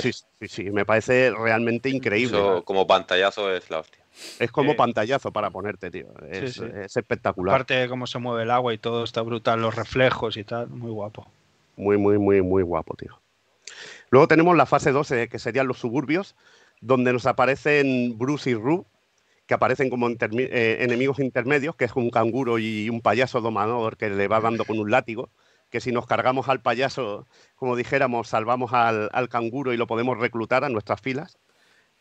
sí, 0.00 0.12
sí, 0.12 0.48
sí, 0.48 0.70
me 0.70 0.84
parece 0.84 1.32
realmente 1.36 1.88
increíble. 1.88 2.62
como 2.64 2.86
pantallazo 2.86 3.52
es 3.54 3.68
la 3.70 3.80
hostia. 3.80 4.01
Es 4.38 4.50
como 4.50 4.76
pantallazo 4.76 5.32
para 5.32 5.50
ponerte, 5.50 5.90
tío. 5.90 6.06
Es, 6.30 6.58
espectacular. 6.96 7.54
Aparte 7.54 7.74
de 7.74 7.88
cómo 7.88 8.06
se 8.06 8.18
mueve 8.18 8.42
el 8.42 8.50
agua 8.50 8.74
y 8.74 8.78
todo 8.78 9.04
está 9.04 9.22
brutal, 9.22 9.60
los 9.60 9.74
reflejos 9.74 10.36
y 10.36 10.44
tal, 10.44 10.68
muy 10.68 10.90
guapo. 10.90 11.26
Muy, 11.76 11.96
muy, 11.96 12.18
muy, 12.18 12.42
muy 12.42 12.62
guapo, 12.62 12.94
tío. 12.96 13.18
Luego 14.10 14.28
tenemos 14.28 14.56
la 14.56 14.66
fase 14.66 14.92
12, 14.92 15.28
que 15.28 15.38
serían 15.38 15.66
los 15.66 15.78
suburbios, 15.78 16.36
donde 16.80 17.12
nos 17.12 17.26
aparecen 17.26 18.18
Bruce 18.18 18.50
y 18.50 18.54
Rue, 18.54 18.84
que 19.46 19.54
aparecen 19.54 19.88
como 19.88 20.08
eh, 20.10 20.76
enemigos 20.80 21.18
intermedios, 21.18 21.76
que 21.76 21.86
es 21.86 21.96
un 21.96 22.10
canguro 22.10 22.58
y 22.58 22.90
un 22.90 23.00
payaso 23.00 23.40
domador 23.40 23.96
que 23.96 24.10
le 24.10 24.28
va 24.28 24.40
dando 24.40 24.64
con 24.64 24.78
un 24.78 24.90
látigo, 24.90 25.30
que 25.70 25.80
si 25.80 25.90
nos 25.92 26.06
cargamos 26.06 26.48
al 26.48 26.60
payaso, 26.60 27.26
como 27.56 27.76
dijéramos, 27.76 28.28
salvamos 28.28 28.74
al, 28.74 29.08
al 29.12 29.28
canguro 29.30 29.72
y 29.72 29.78
lo 29.78 29.86
podemos 29.86 30.18
reclutar 30.18 30.64
a 30.64 30.68
nuestras 30.68 31.00
filas. 31.00 31.38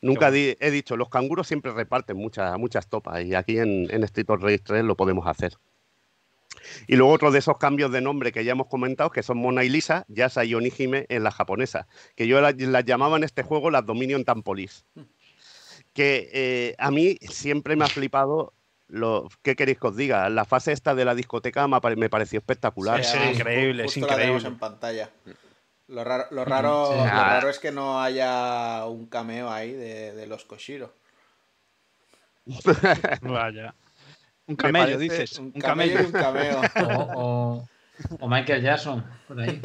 Nunca 0.01 0.29
he 0.29 0.71
dicho, 0.71 0.97
los 0.97 1.09
canguros 1.09 1.47
siempre 1.47 1.71
reparten 1.71 2.17
muchas, 2.17 2.57
muchas 2.57 2.87
topas 2.87 3.23
y 3.23 3.35
aquí 3.35 3.59
en, 3.59 3.87
en 3.91 4.03
Street 4.03 4.29
of 4.29 4.43
3 4.63 4.83
lo 4.83 4.95
podemos 4.95 5.27
hacer. 5.27 5.53
Y 6.87 6.95
luego 6.95 7.13
otro 7.13 7.31
de 7.31 7.39
esos 7.39 7.57
cambios 7.57 7.91
de 7.91 8.01
nombre 8.01 8.31
que 8.31 8.43
ya 8.43 8.53
hemos 8.53 8.67
comentado, 8.67 9.11
que 9.11 9.23
son 9.23 9.37
Mona 9.37 9.63
y 9.63 9.69
Lisa, 9.69 10.05
Yasa 10.07 10.43
y 10.43 10.55
Onihime 10.55 11.05
en 11.09 11.23
la 11.23 11.31
japonesa, 11.31 11.87
que 12.15 12.27
yo 12.27 12.41
las, 12.41 12.55
llamaba 12.85 13.17
en 13.17 13.23
este 13.23 13.43
juego 13.43 13.71
las 13.71 13.85
Dominion 13.85 14.25
Tampolis. 14.25 14.85
Que 15.93 16.29
eh, 16.33 16.75
a 16.77 16.89
mí 16.89 17.17
siempre 17.21 17.75
me 17.75 17.85
ha 17.85 17.87
flipado 17.87 18.53
lo, 18.87 19.29
¿qué 19.41 19.55
queréis 19.55 19.79
que 19.79 19.87
os 19.87 19.95
diga? 19.95 20.29
La 20.29 20.45
fase 20.45 20.71
esta 20.71 20.95
de 20.95 21.05
la 21.05 21.15
discoteca 21.15 21.67
me, 21.67 22.09
pareció 22.09 22.39
espectacular. 22.39 23.03
Sí, 23.03 23.17
es 23.17 23.37
increíble, 23.37 23.85
es 23.85 23.97
increíble. 23.97 24.47
en 24.47 24.57
pantalla. 24.57 25.09
Lo 25.91 26.05
raro, 26.05 26.25
lo 26.31 26.45
raro, 26.45 27.49
es 27.49 27.59
que 27.59 27.73
no 27.73 28.01
haya 28.01 28.85
un 28.85 29.07
cameo 29.07 29.51
ahí 29.51 29.73
de, 29.73 30.25
los 30.25 30.45
Koshiro. 30.45 30.93
Vaya. 33.21 33.75
Un 34.47 34.55
camello, 34.55 34.97
dices. 34.97 35.37
Un, 35.37 35.51
camello, 35.51 36.01
y 36.01 36.05
un 36.05 36.11
cameo. 36.11 36.61
O, 38.19 38.27
Michael 38.27 38.63
Jackson, 38.63 39.05
por 39.27 39.39
ahí. 39.39 39.61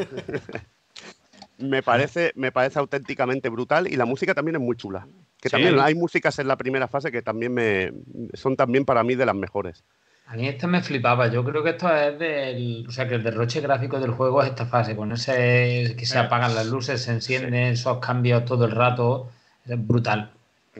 Me 1.57 1.83
parece, 1.83 2.33
me 2.35 2.53
parece 2.53 2.79
auténticamente 2.79 3.49
brutal 3.49 3.87
y 3.87 3.97
la 3.97 4.05
música 4.05 4.35
también 4.35 4.57
es 4.57 4.61
muy 4.61 4.77
chula. 4.77 5.07
Que 5.41 5.49
también 5.49 5.79
hay 5.79 5.95
músicas 5.95 6.39
en 6.39 6.49
la 6.49 6.57
primera 6.57 6.87
fase 6.87 7.11
que 7.11 7.23
también 7.23 7.55
me 7.55 7.93
son 8.35 8.57
también 8.57 8.85
para 8.85 9.05
mí 9.05 9.15
de 9.15 9.25
las 9.25 9.35
mejores. 9.35 9.85
A 10.29 10.35
mí 10.35 10.49
esto 10.49 10.67
me 10.67 10.83
flipaba. 10.83 11.29
Yo 11.29 11.45
creo 11.45 11.63
que 11.63 11.71
esto 11.71 11.89
es 11.95 12.19
del. 12.19 12.85
O 12.89 12.91
sea, 12.91 13.07
que 13.09 13.15
el 13.15 13.23
derroche 13.23 13.61
gráfico 13.61 14.01
del 14.01 14.11
juego 14.11 14.43
es 14.43 14.49
esta 14.51 14.67
fase, 14.67 14.97
con 14.97 15.13
ese 15.13 15.95
que 15.97 16.05
se 16.07 16.19
apagan 16.19 16.55
las 16.55 16.67
luces, 16.67 17.03
se 17.03 17.13
encienden 17.13 17.55
esos 17.73 17.99
cambios 17.99 18.45
todo 18.45 18.65
el 18.65 18.73
rato. 18.73 19.31
Es 19.67 19.87
brutal. 19.87 20.33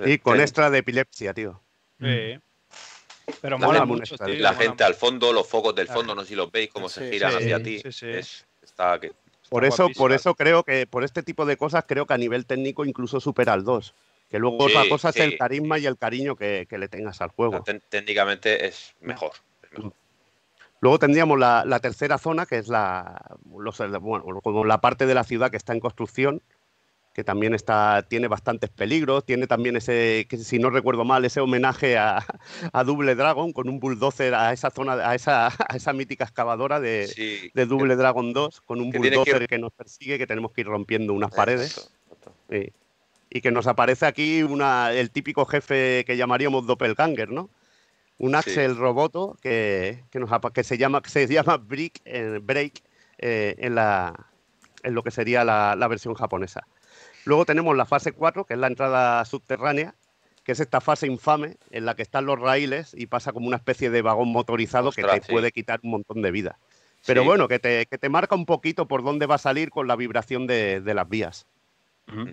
Y 0.05 0.19
con 0.19 0.41
extra 0.41 0.69
de 0.71 0.79
epilepsia, 0.79 1.33
tío. 1.33 1.61
Sí. 2.01 2.39
Pero 3.41 3.59
La 3.59 3.67
mola 3.67 3.79
gente- 3.81 3.95
mucho, 3.95 4.17
tío, 4.19 4.35
la 4.35 4.53
mola 4.53 4.65
gente 4.65 4.85
al 4.85 4.95
fondo, 4.95 5.33
los 5.33 5.47
focos 5.49 5.75
del 5.75 5.89
fondo, 5.89 6.15
no 6.15 6.23
sé 6.23 6.29
si 6.29 6.35
los 6.37 6.51
veis, 6.53 6.71
cómo 6.73 6.89
Sí, 6.89 7.01
se 7.01 7.11
giran 7.11 7.33
sí, 7.33 7.37
hacia 7.39 7.57
sí, 7.59 7.63
ti. 7.65 7.79
sí, 7.81 7.93
sí. 7.93 8.07
Es- 8.09 8.47
está 8.63 8.99
que- 9.01 9.13
Por 9.49 9.65
eso, 9.65 9.89
por 9.97 10.13
eso 10.13 10.35
creo 10.35 10.65
que 10.65 10.87
por 10.87 11.03
este 11.05 11.23
tipo 11.23 11.47
de 11.47 11.57
cosas 11.57 11.85
creo 11.87 12.05
que 12.07 12.15
a 12.15 12.19
nivel 12.19 12.47
técnico 12.47 12.85
incluso 12.85 13.21
supera 13.21 13.53
al 13.53 13.65
2. 13.65 13.95
Que 14.29 14.39
luego 14.39 14.69
Sí, 14.69 14.75
otra 14.75 14.89
cosa 14.89 15.13
sí. 15.13 15.21
es 15.21 15.25
el 15.27 15.39
carisma 15.39 15.79
y 15.79 15.87
el 15.87 15.97
cariño 15.97 16.35
que, 16.37 16.67
que 16.69 16.79
le 16.79 16.89
tengas 16.89 17.21
al 17.21 17.31
juego. 17.31 17.63
Técnicamente 17.89 18.67
es 18.67 18.95
mejor. 19.01 19.33
es 19.63 19.71
mejor. 19.79 19.93
Luego 20.81 20.99
tendríamos 20.99 21.39
la, 21.39 21.65
la 21.65 21.81
tercera 21.81 22.19
zona, 22.19 22.45
que 22.45 22.59
es 22.59 22.69
la, 22.69 23.37
los- 23.57 23.79
bueno, 24.01 24.41
como 24.43 24.65
la 24.65 24.81
parte 24.81 25.07
de 25.07 25.15
la 25.15 25.25
ciudad 25.25 25.51
que 25.51 25.57
está 25.57 25.73
en 25.73 25.81
construcción, 25.81 26.43
que 27.15 27.25
también 27.25 27.55
está, 27.55 28.05
tiene 28.07 28.29
bastantes 28.29 28.69
peligros. 28.69 29.25
Tiene 29.25 29.47
también 29.47 29.77
ese, 29.77 30.27
que 30.29 30.37
si 30.37 30.59
no 30.59 30.69
recuerdo 30.69 31.05
mal, 31.05 31.25
ese 31.25 31.41
homenaje 31.41 31.97
a, 31.97 32.23
a 32.73 32.85
Double 32.85 33.15
Dragon 33.15 33.53
con 33.55 33.71
un 33.71 33.81
bulldozer 33.81 34.35
a 34.35 34.53
esa 34.53 34.69
zona, 34.71 34.93
a 35.09 35.15
esa, 35.15 35.47
a 35.47 35.77
esa 35.77 35.93
mítica 35.95 36.25
excavadora 36.25 36.79
de, 36.79 37.07
Sí, 37.07 37.51
de 37.55 37.65
Double 37.67 37.97
Dragon 37.97 38.35
2, 38.35 38.61
con 38.61 38.81
un 38.83 38.93
que 38.93 39.01
que 39.01 39.09
bulldozer 39.09 39.43
ir- 39.43 39.49
que 39.49 39.59
nos 39.59 39.73
persigue, 39.73 40.19
que 40.19 40.27
tenemos 40.27 40.53
que 40.53 40.61
ir 40.61 40.67
rompiendo 40.67 41.15
unas 41.15 41.31
paredes. 41.31 41.79
Exacto, 41.79 41.93
exacto. 42.13 42.33
Sí. 42.51 42.73
Y 43.31 43.41
que 43.41 43.51
nos 43.51 43.67
aparece 43.67 44.07
aquí 44.07 44.43
una, 44.43 44.93
el 44.93 45.11
típico 45.11 45.45
jefe 45.47 46.05
que 46.07 46.17
llamaríamos 46.17 46.67
Doppelganger, 46.67 47.31
¿no? 47.31 47.51
Un 48.19 48.31
Sí. 48.31 48.37
Axel 48.37 48.77
Roboto 48.77 49.37
que, 49.43 50.05
que, 50.11 50.19
nos, 50.21 50.31
que 50.55 50.65
se 50.65 50.79
llama, 50.79 51.03
que 51.03 51.11
se 51.11 51.27
llama 51.27 51.57
Break, 51.59 52.01
eh, 52.05 52.41
Break 52.43 52.83
eh, 53.19 53.57
en, 53.59 53.75
la, 53.75 54.15
en 54.83 54.95
lo 54.95 55.03
que 55.03 55.11
sería 55.11 55.45
la, 55.45 55.75
la 55.77 55.89
versión 55.89 56.15
japonesa. 56.15 56.67
Luego 57.25 57.45
tenemos 57.45 57.77
la 57.77 57.85
fase 57.85 58.13
4, 58.13 58.45
que 58.45 58.55
es 58.55 58.61
la 58.61 58.69
entrada 58.69 59.25
subterránea, 59.25 59.95
que 60.45 60.53
es 60.53 60.61
esta 60.61 60.81
fase 60.81 61.09
infame 61.09 61.57
en 61.73 61.85
la 61.85 61.97
que 61.97 62.03
están 62.03 62.25
los 62.25 62.39
raíles 62.39 62.95
y 62.97 63.07
pasa 63.07 63.33
como 63.33 63.49
una 63.49 63.57
especie 63.57 63.91
de 63.91 64.01
vagón 64.01 64.29
motorizado 64.29 64.93
que 64.93 65.03
Ostras, 65.03 65.21
te 65.23 65.27
sí. 65.27 65.33
puede 65.33 65.51
quitar 65.51 65.81
un 65.83 65.91
montón 65.91 66.23
de 66.23 66.31
vida. 66.31 66.59
Pero 67.05 67.23
Sí. 67.23 67.27
bueno, 67.27 67.49
que 67.49 67.59
te, 67.59 67.87
que 67.87 67.99
te 67.99 68.09
marca 68.09 68.35
un 68.37 68.47
poquito 68.47 68.87
por 68.87 69.03
dónde 69.03 69.27
va 69.27 69.35
a 69.35 69.39
salir 69.39 69.71
con 69.71 69.89
la 69.89 69.97
vibración 69.97 70.47
de, 70.47 70.81
de 70.81 70.95
las 70.95 71.09
vías. 71.09 71.47
Ujú. 72.09 72.31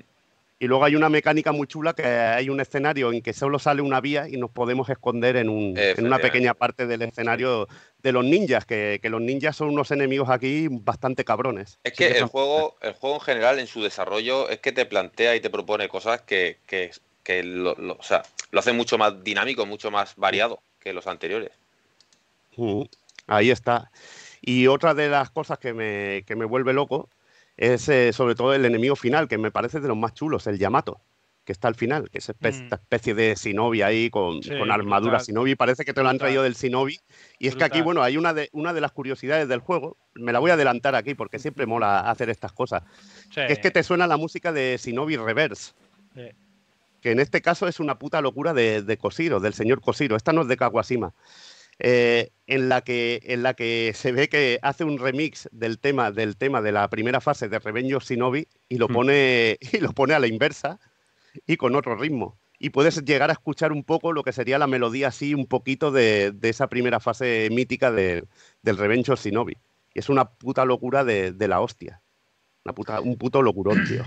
Y 0.64 0.67
luego 0.67 0.85
hay 0.85 0.95
una 0.95 1.09
mecánica 1.09 1.51
muy 1.51 1.67
chula 1.67 1.92
que 1.92 2.06
hay 2.06 2.48
un 2.50 2.61
escenario 2.61 3.11
en 3.11 3.22
que 3.22 3.33
solo 3.33 3.59
sale 3.59 3.82
una 3.82 4.00
vía 4.00 4.30
y 4.30 4.38
nos 4.38 4.50
podemos 4.50 4.88
esconder 4.88 5.35
en, 5.35 5.50
un- 5.50 5.77
en 5.77 6.06
una 6.06 6.19
pequeña 6.19 6.53
parte 6.53 6.88
del 6.88 7.01
escenario 7.01 7.67
de 8.01 8.11
los 8.14 8.24
ninjas, 8.24 8.64
que, 8.64 9.00
que 9.01 9.09
los 9.09 9.19
ninjas 9.19 9.58
son 9.58 9.72
unos 9.72 9.92
enemigos 9.92 10.30
aquí 10.30 10.69
bastante 10.72 11.25
cabrones. 11.25 11.80
Es 11.83 11.92
Sí 11.92 11.98
que 11.98 12.11
el 12.11 12.19
son- 12.19 12.30
juego, 12.30 12.77
el 12.82 12.93
juego 12.93 13.16
en 13.17 13.22
general, 13.24 13.59
en 13.59 13.67
su 13.67 13.83
desarrollo, 13.83 14.48
es 14.48 14.59
que 14.59 14.72
te 14.72 14.85
plantea 14.85 15.35
y 15.35 15.42
te 15.42 15.50
propone 15.50 15.90
cosas 15.90 16.22
que, 16.22 16.59
que, 16.66 16.92
que 17.24 17.43
lo, 17.43 17.75
lo- 17.75 17.98
o 18.00 18.03
sea, 18.03 18.24
lo 18.51 18.59
hace 18.61 18.72
mucho 18.72 18.98
más 18.98 19.22
dinámico, 19.22 19.66
mucho 19.66 19.92
más 19.92 20.16
variado 20.16 20.61
que 20.80 20.93
los 20.93 21.08
anteriores. 21.08 21.51
Ahí 23.27 23.51
está. 23.51 23.92
Y 24.42 24.67
otra 24.67 24.93
de 24.93 25.09
las 25.09 25.30
cosas 25.30 25.59
que 25.59 25.74
me, 25.74 26.24
que 26.25 26.38
me 26.38 26.45
vuelve 26.45 26.72
loco 26.72 27.09
es 27.58 27.88
eh, 27.90 28.14
sobre 28.14 28.36
todo 28.36 28.54
el 28.54 28.66
enemigo 28.66 28.96
final, 28.96 29.28
que 29.28 29.38
me 29.38 29.52
parece 29.52 29.80
de 29.80 29.88
los 29.88 29.98
más 29.98 30.14
chulos, 30.14 30.48
el 30.48 30.58
Yamato, 30.58 31.00
que 31.46 31.52
está 31.52 31.68
al 31.68 31.76
final, 31.76 32.10
que 32.10 32.20
es 32.20 32.30
espe- 32.30 32.52
Mm. 32.54 32.64
esta 32.64 32.76
especie 32.78 33.14
de 33.14 33.36
Shinobi 33.36 33.82
ahí 33.82 34.10
con, 34.10 34.42
Sí, 34.42 34.50
con 34.58 34.72
armadura 34.72 35.18
brutal. 35.18 35.26
Shinobi. 35.28 35.56
Parece 35.56 35.84
que 35.84 35.94
te 35.94 36.02
lo 36.02 36.10
han 36.10 36.18
traído 36.18 36.42
del 36.44 36.54
Shinobi. 36.56 37.00
Y 37.38 37.48
es 37.48 37.56
que 37.56 37.64
aquí, 37.66 37.82
bueno, 37.82 38.02
hay 38.02 38.16
una 38.18 38.34
de, 38.34 38.50
una 38.54 38.74
de 38.74 38.80
las 38.82 38.92
curiosidades 38.94 39.48
del 39.50 39.60
juego, 39.60 39.98
me 40.14 40.32
la 40.32 40.40
voy 40.40 40.52
a 40.52 40.54
adelantar 40.54 40.96
aquí 40.96 41.16
porque 41.16 41.40
siempre 41.40 41.66
mola 41.66 42.00
hacer 42.10 42.30
estas 42.30 42.54
cosas, 42.54 42.84
Sí. 43.30 43.42
que 43.46 43.54
es 43.54 43.60
que 43.60 43.72
te 43.72 43.84
suena 43.84 44.08
la 44.08 44.16
música 44.18 44.52
de 44.54 44.80
Shinobi 44.82 45.18
Reverse. 45.18 45.74
Sí. 46.16 46.30
Que 47.02 47.12
en 47.12 47.20
este 47.20 47.42
caso 47.42 47.68
es 47.68 47.82
una 47.82 48.00
puta 48.00 48.22
locura 48.22 48.54
de, 48.54 48.82
de 48.82 48.98
Koshiro, 48.98 49.42
del 49.42 49.54
señor 49.54 49.82
Koshiro. 49.82 50.16
Esta 50.16 50.32
no 50.32 50.44
es 50.44 50.48
de 50.48 50.56
Kawashima. 50.56 51.14
Eh, 51.86 52.32
en, 52.48 52.70
la 52.70 52.82
que, 52.82 53.20
en 53.24 53.44
la 53.44 53.53
que 53.56 53.92
se 53.94 54.14
ve 54.14 54.30
que 54.30 54.58
hace 54.62 54.86
un 54.86 54.98
remix 55.00 55.50
del 55.52 55.80
tema, 55.80 56.12
del 56.12 56.38
tema 56.38 56.62
de 56.62 56.72
la 56.72 56.90
primera 56.90 57.20
fase 57.20 57.50
de 57.50 57.60
Revenge 57.60 57.95
of 57.95 58.06
Shinobi 58.06 58.48
y 58.70 58.78
lo 58.78 58.88
Hmm. 58.88 58.94
pone, 58.94 59.58
y 59.74 59.78
lo 59.80 59.92
pone 59.92 60.14
a 60.14 60.20
la 60.20 60.28
inversa 60.28 60.80
y 61.45 61.58
con 61.58 61.76
otro 61.76 61.95
ritmo. 61.95 62.38
Y 62.58 62.70
puedes 62.70 63.03
llegar 63.03 63.30
a 63.30 63.34
escuchar 63.34 63.74
un 63.74 63.84
poco 63.84 64.14
lo 64.14 64.24
que 64.24 64.32
sería 64.32 64.58
la 64.58 64.68
melodía 64.68 65.10
así, 65.10 65.34
un 65.34 65.45
poquito 65.45 65.92
de, 65.92 66.32
de 66.32 66.48
esa 66.50 66.68
primera 66.68 67.02
fase 67.02 67.50
mítica 67.52 67.92
de- 67.92 68.24
del 68.62 68.78
Revenge 68.78 69.12
of 69.12 69.22
Shinobi. 69.22 69.58
Y 69.94 70.00
es 70.00 70.08
una 70.08 70.26
puta 70.26 70.64
locura 70.64 71.03
de, 71.03 71.34
de 71.34 71.48
la 71.50 71.60
hostia. 71.60 72.02
Una 72.64 72.74
puta, 72.74 73.02
un 73.02 73.18
puto 73.18 73.42
locurón, 73.42 73.86
tío. 73.86 74.06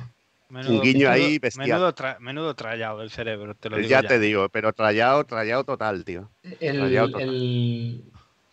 Un 0.50 0.80
guiño 0.82 1.10
ahí 1.10 1.38
bestial. 1.38 1.68
Menudo, 1.68 1.94
tra- 1.94 2.18
menudo 2.20 2.54
trallado 2.54 3.02
el 3.02 3.10
cerebro, 3.10 3.54
te 3.54 3.68
lo 3.70 3.76
digo 3.76 3.88
ya, 3.88 4.02
ya. 4.02 4.08
te 4.08 4.18
digo, 4.18 4.48
pero 4.48 4.72
trallado, 4.72 5.24
trallado 5.24 5.64
total, 5.64 6.04
tío. 6.04 6.30
El- 6.60 6.80
Rayado 6.80 7.08
total. 7.10 7.22
el- 7.28 8.04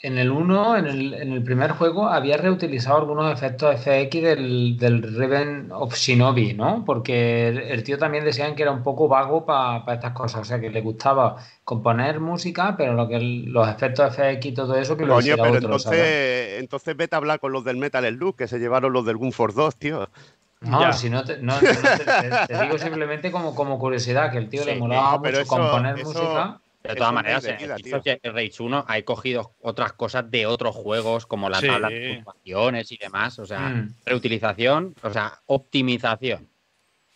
en 0.06 0.18
el 0.18 0.32
1, 0.32 0.76
en 0.76 0.88
el, 0.88 1.14
en 1.14 1.32
el 1.32 1.42
primer 1.44 1.72
juego, 1.72 2.10
había 2.10 2.36
reutilizado 2.36 2.98
algunos 2.98 3.32
efectos 3.32 3.74
FX 3.76 4.22
del, 4.22 4.76
del 4.78 5.02
Riven 5.02 5.70
of 5.72 5.96
Shinobi, 5.96 6.56
¿no? 6.56 6.84
Porque 6.84 7.48
el, 7.48 7.58
el 7.60 7.84
tío 7.84 7.98
también 7.98 8.26
decían 8.26 8.54
que 8.54 8.64
era 8.64 8.74
un 8.74 8.84
poco 8.84 9.08
vago 9.08 9.46
para 9.46 9.94
estas 9.94 10.12
cosas, 10.12 10.42
o 10.42 10.44
sea, 10.44 10.60
que 10.60 10.70
le 10.70 10.82
gustaba 10.82 11.38
componer 11.64 12.20
música, 12.20 12.76
pero 12.76 12.96
lo 12.96 13.08
que 13.08 13.16
el- 13.16 13.46
los 13.46 13.66
efectos 13.70 14.14
FX 14.14 14.46
y 14.46 14.54
todo 14.54 14.76
eso, 14.76 14.98
que 14.98 15.06
lo 15.06 15.14
Coño, 15.16 15.38
pero 15.38 15.48
otro, 15.52 15.60
entonces, 15.60 15.84
¿sabes? 15.90 16.60
entonces 16.60 16.98
vete 16.98 17.16
a 17.16 17.20
hablar 17.20 17.40
con 17.40 17.54
los 17.54 17.64
del 17.64 17.78
Metal 17.78 18.06
Slug, 18.06 18.36
que 18.36 18.50
se 18.50 18.60
llevaron 18.60 18.92
los 18.92 19.06
del 19.06 19.16
Gunforce 19.16 19.56
2, 19.56 19.78
tío. 19.78 20.10
No, 20.64 20.80
Ya. 20.82 20.94
si 20.94 21.10
no, 21.10 21.24
te, 21.24 21.38
no, 21.40 21.54
no 21.54 21.60
te, 21.60 21.74
te- 21.76 22.48
te 22.48 22.62
digo 22.64 22.78
simplemente 22.78 23.32
como, 23.32 23.54
como 23.54 23.78
curiosidad, 23.78 24.32
que 24.32 24.38
el 24.38 24.50
tío 24.50 24.64
le 24.66 24.76
molaba 24.78 25.14
no, 25.14 25.22
pero 25.22 25.40
mucho 25.40 25.42
eso- 25.44 25.50
componer 25.62 26.00
eso- 26.00 26.08
música. 26.08 26.60
De 26.84 26.96
todas 26.96 27.14
maneras, 27.14 27.46
of 27.46 28.04
Rage 28.36 28.56
1 28.62 28.86
hay 28.90 29.04
cogido 29.04 29.54
otras 29.62 29.94
cosas 29.94 30.30
de 30.30 30.46
otros 30.46 30.76
juegos, 30.76 31.26
como 31.26 31.50
la 31.50 31.62
Sí. 31.62 31.68
tabla 31.68 31.88
de 31.90 32.16
puntuaciones 32.16 32.92
y 32.92 32.98
demás. 32.98 33.40
O 33.40 33.46
sea, 33.46 33.60
Mm. 33.70 33.94
reutilización, 34.06 34.94
o 35.02 35.10
sea, 35.10 35.40
optimización. 35.46 36.50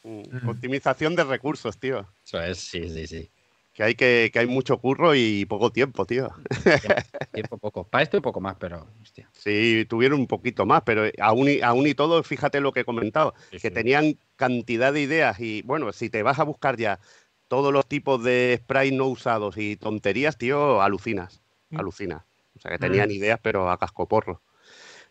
Mm, 0.03 0.21
Mm. 0.43 0.49
Optimización 0.49 1.15
de 1.17 1.25
recursos, 1.25 1.77
tío. 1.77 2.07
Eso 2.25 2.41
es, 2.41 2.59
sí, 2.59 2.89
sí, 2.89 3.07
sí. 3.07 3.29
Que 3.77 3.83
hay, 3.83 3.93
que, 3.93 4.31
que 4.33 4.39
hay 4.39 4.47
mucho 4.47 4.79
curro 4.79 5.13
y 5.13 5.45
poco 5.45 5.71
tiempo, 5.71 6.07
tío. 6.07 6.33
Tiempo 7.31 7.59
poco. 7.59 7.83
Para 7.83 8.01
esto 8.01 8.17
y 8.17 8.21
poco 8.21 8.41
más, 8.41 8.55
pero, 8.55 8.87
hostia. 9.03 9.29
Sí, 9.33 9.85
tuvieron 9.87 10.19
un 10.19 10.25
poquito 10.25 10.65
más, 10.65 10.81
pero 10.81 11.03
aún 11.19 11.47
y, 11.47 11.61
aún 11.61 11.85
y 11.85 11.93
todo, 11.93 12.23
fíjate 12.23 12.59
lo 12.59 12.71
que 12.71 12.79
he 12.79 12.85
comentado, 12.85 13.35
Sí, 13.51 13.59
que 13.59 13.67
sí. 13.67 13.69
tenían 13.69 14.17
cantidad 14.35 14.91
de 14.91 15.01
ideas 15.01 15.39
y 15.39 15.61
bueno, 15.61 15.93
si 15.93 16.09
te 16.09 16.23
vas 16.23 16.39
a 16.39 16.43
buscar 16.43 16.75
ya 16.75 16.99
todos 17.47 17.71
los 17.71 17.85
tipos 17.85 18.23
de 18.23 18.59
spray 18.63 18.91
no 18.91 19.05
usados 19.05 19.59
y 19.59 19.75
tonterías, 19.77 20.39
tío, 20.39 20.81
alucinas, 20.81 21.43
Mm. 21.69 21.77
alucinas. 21.77 22.23
O 22.55 22.59
sea, 22.59 22.71
que 22.71 22.79
tenían 22.79 23.11
ideas, 23.11 23.39
pero 23.43 23.69
a 23.69 23.77
cascoporro. 23.77 24.41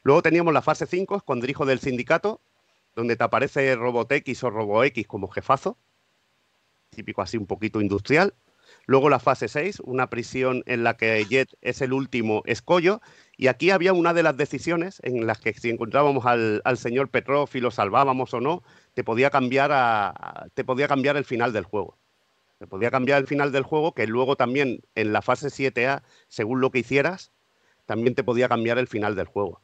Luego 0.03 0.23
teníamos 0.23 0.53
la 0.53 0.61
fase 0.63 0.87
5, 0.87 1.15
escondrijo 1.15 1.67
del 1.67 1.79
sindicato, 1.79 2.41
donde 2.97 3.15
te 3.15 3.23
aparece 3.23 3.77
Robotx 3.77 4.43
o 4.43 4.51
RoboX 4.51 5.07
como 5.07 5.29
jefazo, 5.29 5.79
típico 6.91 7.23
así 7.23 7.37
un 7.37 7.47
poquito 7.47 7.81
industrial. 7.81 8.35
Luego 8.87 9.11
la 9.11 9.19
fase 9.19 9.49
6, 9.49 9.81
una 9.85 10.09
prisión 10.09 10.63
en 10.67 10.85
la 10.85 10.97
que 10.97 11.25
Jet 11.25 11.57
es 11.61 11.83
el 11.83 11.93
último 11.93 12.43
escollo. 12.47 13.01
Y 13.37 13.49
aquí 13.49 13.71
había 13.71 13.93
una 13.93 14.15
de 14.15 14.23
las 14.23 14.37
decisiones 14.37 15.01
en 15.03 15.27
las 15.27 15.41
que 15.41 15.53
si 15.55 15.71
encontrábamos 15.71 16.25
al, 16.25 16.63
señor 16.79 17.11
Petrov 17.11 17.49
y 17.55 17.61
lo 17.61 17.73
salvábamos 17.73 18.33
o 18.33 18.41
no, 18.41 18.63
te 18.95 19.03
podía 19.03 19.31
cambiar 19.31 20.15
te 20.55 20.65
podía 20.65 20.87
cambiar 20.87 21.17
el 21.17 21.25
final 21.25 21.53
del 21.53 21.65
juego. 21.65 21.99
Te 22.59 22.67
podía 22.67 22.91
cambiar 22.91 23.21
el 23.21 23.27
final 23.27 23.53
del 23.53 23.65
juego, 23.65 23.93
que 23.93 24.07
luego 24.07 24.37
también 24.37 24.81
en 24.95 25.13
la 25.13 25.21
fase 25.21 25.49
7A, 25.49 26.03
según 26.29 26.61
lo 26.61 26.71
que 26.71 26.79
hicieras, 26.79 27.33
también 27.87 28.15
te 28.15 28.25
podía 28.25 28.49
cambiar 28.49 28.79
el 28.79 28.87
final 28.87 29.17
del 29.17 29.27
juego. 29.27 29.61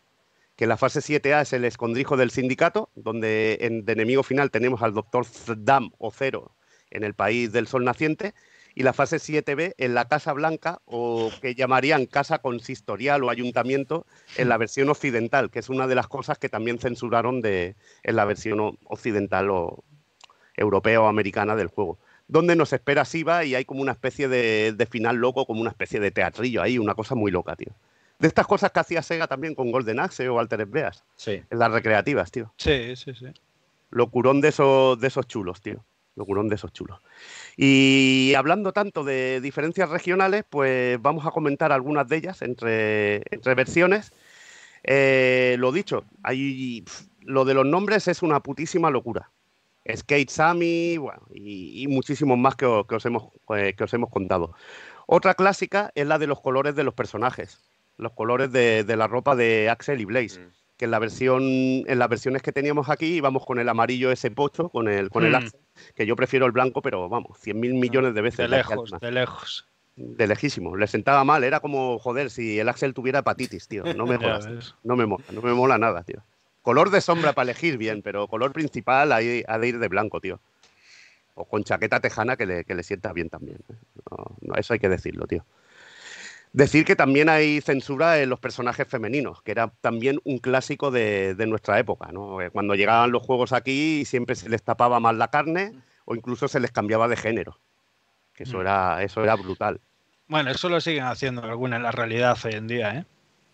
Que 0.56 0.66
la 0.66 0.76
fase 0.76 1.00
7A 1.00 1.42
es 1.42 1.52
el 1.52 1.64
escondrijo 1.64 2.16
del 2.16 2.30
sindicato, 2.30 2.90
donde 2.94 3.58
en, 3.62 3.84
de 3.84 3.92
enemigo 3.92 4.22
final 4.22 4.50
tenemos 4.50 4.82
al 4.82 4.92
doctor 4.92 5.24
Dam 5.56 5.92
o 5.98 6.10
Cero 6.10 6.54
en 6.90 7.04
el 7.04 7.14
país 7.14 7.52
del 7.52 7.66
sol 7.66 7.84
naciente, 7.84 8.34
y 8.74 8.82
la 8.82 8.92
fase 8.92 9.16
7B 9.16 9.74
en 9.78 9.94
la 9.94 10.06
Casa 10.08 10.32
Blanca, 10.32 10.80
o 10.86 11.30
que 11.40 11.54
llamarían 11.54 12.06
Casa 12.06 12.38
Consistorial 12.40 13.22
o 13.24 13.30
Ayuntamiento, 13.30 14.06
en 14.36 14.48
la 14.48 14.56
versión 14.56 14.88
occidental, 14.88 15.50
que 15.50 15.58
es 15.58 15.68
una 15.68 15.86
de 15.86 15.94
las 15.94 16.08
cosas 16.08 16.38
que 16.38 16.48
también 16.48 16.78
censuraron 16.78 17.40
de, 17.40 17.76
en 18.02 18.16
la 18.16 18.24
versión 18.24 18.78
occidental 18.84 19.50
o 19.50 19.84
europea 20.56 21.00
o 21.00 21.06
americana 21.06 21.56
del 21.56 21.68
juego. 21.68 21.98
Donde 22.28 22.56
nos 22.56 22.72
espera 22.72 23.04
Siva 23.04 23.44
y 23.44 23.54
hay 23.54 23.64
como 23.64 23.82
una 23.82 23.92
especie 23.92 24.28
de, 24.28 24.72
de 24.72 24.86
final 24.86 25.16
loco, 25.16 25.44
como 25.46 25.60
una 25.60 25.70
especie 25.70 26.00
de 26.00 26.10
teatrillo 26.10 26.62
ahí, 26.62 26.78
una 26.78 26.94
cosa 26.94 27.14
muy 27.14 27.30
loca, 27.30 27.56
tío. 27.56 27.72
De 28.18 28.28
estas 28.28 28.46
cosas 28.46 28.70
que 28.70 28.80
hacía 28.80 29.02
Sega 29.02 29.26
también 29.26 29.54
con 29.54 29.72
Golden 29.72 29.98
Axe 29.98 30.28
o 30.28 30.38
Altered 30.38 30.68
Beas, 30.68 31.04
Sí. 31.16 31.42
en 31.50 31.58
las 31.58 31.72
recreativas, 31.72 32.30
tío 32.30 32.52
Sí, 32.56 32.94
sí, 32.96 33.12
sí. 33.14 33.26
locurón 33.90 34.40
de 34.40 34.48
esos, 34.48 34.98
de 35.00 35.08
esos 35.08 35.26
chulos, 35.26 35.60
tío. 35.60 35.84
Locurón 36.14 36.48
de 36.48 36.56
esos 36.56 36.72
chulos. 36.72 37.00
Y 37.56 38.34
hablando 38.36 38.72
tanto 38.72 39.02
de 39.04 39.40
diferencias 39.40 39.88
regionales, 39.88 40.44
pues 40.48 41.00
vamos 41.00 41.24
a 41.26 41.30
comentar 41.30 41.72
algunas 41.72 42.06
de 42.08 42.16
ellas 42.16 42.42
entre, 42.42 43.22
entre 43.30 43.54
versiones. 43.54 44.12
Eh, 44.84 45.56
lo 45.58 45.72
dicho, 45.72 46.04
hay, 46.22 46.84
lo 47.20 47.44
de 47.44 47.54
los 47.54 47.64
nombres 47.66 48.08
es 48.08 48.22
una 48.22 48.40
putísima 48.40 48.90
locura. 48.90 49.30
Skate 49.90 50.30
Sammy, 50.30 50.96
bueno, 50.98 51.22
y, 51.34 51.82
y 51.82 51.88
muchísimos 51.88 52.38
más 52.38 52.56
que, 52.56 52.66
os 52.66 53.06
hemos, 53.06 53.32
eh, 53.56 53.74
que 53.76 53.84
os 53.84 53.94
hemos 53.94 54.10
contado. 54.10 54.52
Otra 55.06 55.34
clásica 55.34 55.90
es 55.94 56.06
la 56.06 56.18
de 56.18 56.26
los 56.26 56.40
colores 56.40 56.74
de 56.76 56.84
los 56.84 56.94
personajes, 56.94 57.58
los 57.96 58.12
colores 58.12 58.52
de, 58.52 58.84
de 58.84 58.96
la 58.96 59.08
ropa 59.08 59.34
de 59.34 59.68
Axel 59.70 60.00
y 60.00 60.04
Blaze, 60.04 60.40
Mm. 60.40 60.50
que 60.76 60.84
en 60.84 60.90
la 60.92 60.98
versión, 61.00 61.42
en 61.42 61.98
las 61.98 62.08
versiones 62.08 62.42
que 62.42 62.52
teníamos 62.52 62.88
aquí 62.90 63.06
íbamos 63.06 63.44
con 63.44 63.58
el 63.58 63.68
amarillo 63.68 64.10
ese 64.12 64.30
pocho, 64.30 64.68
con 64.68 64.88
el, 64.88 65.10
con 65.10 65.24
el 65.24 65.32
Mm. 65.32 65.36
Axel, 65.36 65.60
que 65.94 66.06
yo 66.06 66.16
prefiero 66.16 66.46
el 66.46 66.52
blanco, 66.52 66.82
pero 66.82 67.08
vamos, 67.08 67.38
100 67.38 67.58
mil 67.60 67.74
millones 67.74 68.14
de 68.14 68.22
veces. 68.22 68.38
De 68.38 68.56
lejos, 68.56 68.90
de 69.00 69.12
lejos. 69.12 69.66
de 69.96 70.26
lejísimo. 70.26 70.76
Le 70.76 70.86
sentaba 70.86 71.24
mal, 71.24 71.44
era 71.44 71.60
como, 71.60 71.98
joder, 71.98 72.30
si 72.30 72.58
el 72.58 72.68
Axel 72.68 72.94
tuviera 72.94 73.20
hepatitis, 73.20 73.68
tío. 73.68 73.84
No 73.94 74.06
me 74.06 74.16
ves. 74.18 74.74
No 74.82 74.96
me 74.96 75.06
mola, 75.06 75.24
no 75.32 75.42
me 75.42 75.52
mola 75.54 75.78
nada, 75.78 76.02
tío. 76.02 76.22
Color 76.62 76.90
de 76.90 77.00
sombra 77.00 77.32
para 77.32 77.50
elegir 77.50 77.76
bien, 77.76 78.02
pero 78.02 78.28
color 78.28 78.52
principal 78.52 79.12
ahí 79.12 79.42
ha 79.48 79.58
de 79.58 79.68
ir 79.68 79.78
de 79.78 79.88
blanco, 79.88 80.20
tío. 80.20 80.38
O 81.34 81.44
con 81.44 81.64
chaqueta 81.64 81.98
tejana 82.00 82.36
que 82.36 82.46
le, 82.46 82.64
que 82.64 82.74
le 82.74 82.82
sienta 82.82 83.12
bien 83.12 83.30
también. 83.30 83.58
¿eh? 83.68 83.74
No, 84.10 84.36
no, 84.42 84.54
eso 84.54 84.72
hay 84.74 84.78
que 84.78 84.88
decirlo, 84.88 85.26
tío. 85.26 85.44
Decir 86.54 86.84
que 86.84 86.96
también 86.96 87.28
hay 87.30 87.60
censura 87.62 88.20
en 88.20 88.28
los 88.28 88.38
personajes 88.38 88.86
femeninos, 88.86 89.40
que 89.42 89.52
era 89.52 89.72
también 89.80 90.20
un 90.24 90.38
clásico 90.38 90.90
de, 90.90 91.34
de 91.34 91.46
nuestra 91.46 91.78
época, 91.78 92.12
¿no? 92.12 92.42
Eh, 92.42 92.50
Cuando 92.50 92.74
llegaban 92.74 93.10
los 93.10 93.22
juegos 93.22 93.52
aquí 93.54 94.04
siempre 94.04 94.34
se 94.34 94.50
les 94.50 94.62
tapaba 94.62 95.00
más 95.00 95.16
la 95.16 95.28
carne 95.28 95.72
o 96.04 96.14
incluso 96.14 96.48
se 96.48 96.60
les 96.60 96.70
cambiaba 96.70 97.08
de 97.08 97.16
género. 97.16 97.58
Que 98.34 98.42
eso 98.44 98.58
Mm. 98.58 98.60
era, 98.60 99.02
eso 99.02 99.22
era 99.22 99.34
brutal. 99.36 99.80
Bueno, 100.28 100.50
eso 100.50 100.68
lo 100.68 100.80
siguen 100.80 101.04
haciendo 101.04 101.42
alguna 101.42 101.76
en 101.76 101.82
la 101.84 101.90
realidad 101.92 102.36
hoy 102.44 102.52
en 102.52 102.66
día, 102.68 102.94
¿eh? 102.98 103.04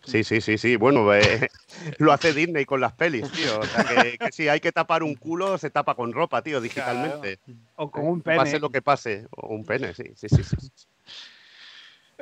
Sí, 0.05 0.25
sí, 0.25 0.41
sí, 0.41 0.59
sí. 0.59 0.77
Bueno, 0.77 1.13
eh, 1.15 1.49
lo 1.99 2.13
hace 2.13 2.33
Disney 2.33 2.65
con 2.65 2.81
las 2.81 2.93
pelis, 2.95 3.31
tío. 3.31 3.61
O 3.61 3.65
sea, 3.65 3.85
que, 3.85 4.17
que 4.19 4.33
si 4.33 4.49
hay 4.49 4.59
que 4.61 4.73
tapar 4.73 5.03
un 5.03 5.15
culo, 5.15 5.59
se 5.59 5.71
tapa 5.71 5.95
con 5.95 6.13
ropa, 6.13 6.41
tío, 6.43 6.61
digitalmente. 6.61 7.39
O 7.77 7.91
con 7.91 8.07
un 8.07 8.23
Pase 8.23 8.45
pene. 8.53 8.59
lo 8.61 8.71
que 8.71 8.81
pase. 8.83 9.27
O 9.37 9.49
un 9.55 9.65
pene, 9.65 9.93
sí, 9.95 10.05
sí, 10.17 10.29
sí. 10.29 10.43
sí. 10.43 10.71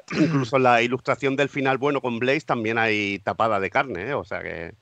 Incluso 0.18 0.58
la 0.58 0.83
ilustración 0.83 1.36
del 1.36 1.49
final, 1.49 1.78
bueno, 1.78 2.00
con 2.00 2.18
Blaze 2.18 2.47
también 2.47 2.78
hay 2.78 3.18
tapada 3.20 3.60
de 3.60 3.70
carne, 3.70 4.08
¿eh? 4.10 4.15
O 4.15 4.25
sea 4.25 4.42
que 4.42 4.75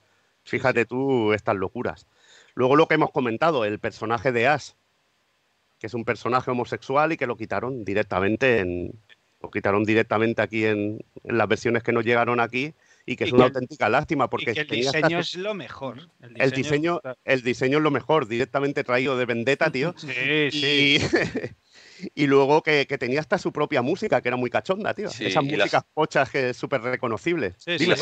fíjate 0.45 0.85
tú 0.87 1.33
estas 1.33 1.57
locuras. 1.57 2.07
Luego 2.55 2.77
lo 2.77 2.87
que 2.89 2.95
hemos 2.95 3.11
comentado, 3.11 3.65
el 3.65 3.79
personaje 3.79 4.33
de 4.33 4.47
Ash, 4.49 4.71
que 5.79 5.87
es 5.89 5.95
un 5.95 6.05
personaje 6.05 6.51
homosexual 6.51 7.13
y 7.13 7.17
que 7.17 7.27
lo 7.27 7.37
quitaron 7.37 7.85
directamente 7.85 8.59
en... 8.61 8.93
Lo 9.43 9.51
quitaron 9.51 9.85
directamente 9.85 10.41
aquí 10.41 10.65
en, 10.65 11.05
en 11.23 11.37
las 11.37 11.47
versiones 11.47 11.83
que 11.83 11.93
nos 11.93 12.03
llegaron 12.03 12.41
aquí 12.41 12.73
y 13.05 13.17
que 13.17 13.25
Y 13.25 13.27
es 13.27 13.33
una 13.35 13.43
que- 13.45 13.49
auténtica 13.49 13.91
lástima 13.91 14.25
Y 14.25 14.29
porque 14.29 14.55
que 14.55 14.61
el 14.63 14.67
diseño 14.69 15.19
es 15.19 15.35
lo 15.35 15.53
mejor. 15.53 16.09
el 16.37 16.51
diseño, 16.53 17.03
el 17.27 17.43
diseño 17.43 17.77
es 17.77 17.85
lo 17.85 17.91
mejor, 17.91 18.27
directamente 18.27 18.85
traído 18.85 19.19
de 19.19 19.27
Vendetta, 19.27 19.71
tío. 19.71 19.95
Sí, 19.99 20.51
sí. 20.51 20.99
Y, 22.15 22.27
luego 22.27 22.63
que, 22.63 22.87
que 22.87 22.99
tenía 22.99 23.21
hasta 23.21 23.39
su 23.39 23.53
propia 23.53 23.83
música, 23.83 24.21
que 24.21 24.29
era 24.29 24.37
muy 24.37 24.51
cachonda, 24.51 24.95
tío. 24.95 25.11
Sí, 25.11 25.27
Esas 25.27 25.45
las- 25.45 25.53
músicas 25.59 25.85
pochas 25.95 26.31
que 26.31 26.53
súper 26.55 26.83
reconocibles. 26.83 27.55
Sí, 27.59 27.73
Y 27.73 27.79
sí. 27.79 27.93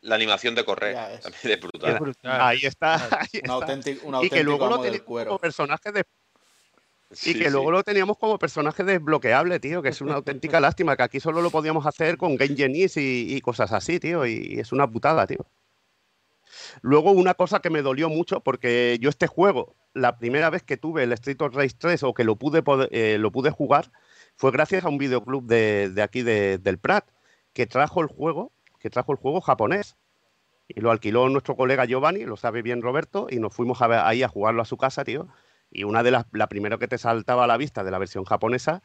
la 0.00 0.14
animación 0.14 0.54
de 0.54 0.64
correr 0.64 0.94
también 1.20 1.52
es 1.52 1.60
brutal. 1.60 1.94
Es 1.94 2.00
brutal. 2.00 2.40
Ahí 2.40 2.60
está. 2.62 2.94
ahí 2.96 3.28
Un 3.34 3.38
está. 3.40 3.52
auténtico, 3.52 4.06
un 4.06 4.24
Y 4.24 4.30
que 4.30 4.42
luego 4.42 4.68
lo 4.68 4.80
teníamos 4.80 5.24
como 5.24 5.38
personaje 5.38 5.92
de 5.92 6.04
Sí, 7.10 7.30
y 7.30 7.34
que 7.38 7.44
sí. 7.46 7.50
luego 7.50 7.70
lo 7.70 7.82
teníamos 7.82 8.18
como 8.18 8.38
personaje 8.38 8.84
desbloqueable, 8.84 9.58
tío, 9.60 9.80
que 9.80 9.88
es 9.88 10.00
una 10.02 10.14
auténtica 10.16 10.60
lástima, 10.60 10.94
que 10.94 11.04
aquí 11.04 11.20
solo 11.20 11.40
lo 11.40 11.50
podíamos 11.50 11.86
hacer 11.86 12.18
con 12.18 12.36
Game 12.36 12.54
Genies 12.54 12.98
y, 12.98 13.34
y 13.34 13.40
cosas 13.40 13.72
así, 13.72 13.98
tío, 13.98 14.26
y 14.26 14.60
es 14.60 14.72
una 14.72 14.86
putada, 14.86 15.26
tío. 15.26 15.46
Luego 16.82 17.12
una 17.12 17.32
cosa 17.32 17.60
que 17.60 17.70
me 17.70 17.80
dolió 17.80 18.10
mucho, 18.10 18.40
porque 18.40 18.98
yo 19.00 19.08
este 19.08 19.26
juego, 19.26 19.74
la 19.94 20.18
primera 20.18 20.50
vez 20.50 20.62
que 20.62 20.76
tuve 20.76 21.02
el 21.04 21.12
Street 21.12 21.40
of 21.40 21.54
Race 21.54 21.76
3 21.78 22.02
o 22.02 22.14
que 22.14 22.24
lo 22.24 22.36
pude, 22.36 22.62
eh, 22.90 23.18
lo 23.18 23.32
pude 23.32 23.50
jugar, 23.50 23.90
fue 24.36 24.50
gracias 24.52 24.84
a 24.84 24.88
un 24.88 24.98
videoclub 24.98 25.44
de, 25.46 25.90
de 25.90 26.02
aquí 26.02 26.22
de- 26.22 26.58
del 26.58 26.78
Prat, 26.78 27.04
que 27.52 27.66
trajo 27.66 28.00
el 28.00 28.06
juego, 28.06 28.52
que 28.78 28.90
trajo 28.90 29.12
el 29.12 29.18
juego 29.18 29.40
japonés. 29.40 29.96
Y 30.68 30.80
lo 30.80 30.90
alquiló 30.90 31.28
nuestro 31.30 31.56
colega 31.56 31.86
Giovanni, 31.86 32.24
lo 32.24 32.36
sabe 32.36 32.62
bien 32.62 32.82
Roberto, 32.82 33.26
y 33.30 33.38
nos 33.40 33.54
fuimos 33.54 33.80
a 33.82 33.86
ver- 33.88 34.00
ahí 34.04 34.22
a 34.22 34.28
jugarlo 34.28 34.62
a 34.62 34.66
su 34.66 34.76
casa, 34.76 35.02
tío. 35.04 35.26
Y 35.70 35.84
una 35.84 36.02
de 36.02 36.10
las, 36.10 36.26
la 36.32 36.46
primera 36.48 36.78
que 36.78 36.88
te 36.88 36.98
saltaba 36.98 37.44
a 37.44 37.46
la 37.46 37.56
vista 37.56 37.82
de 37.84 37.90
la 37.90 37.98
versión 37.98 38.24
japonesa 38.24 38.82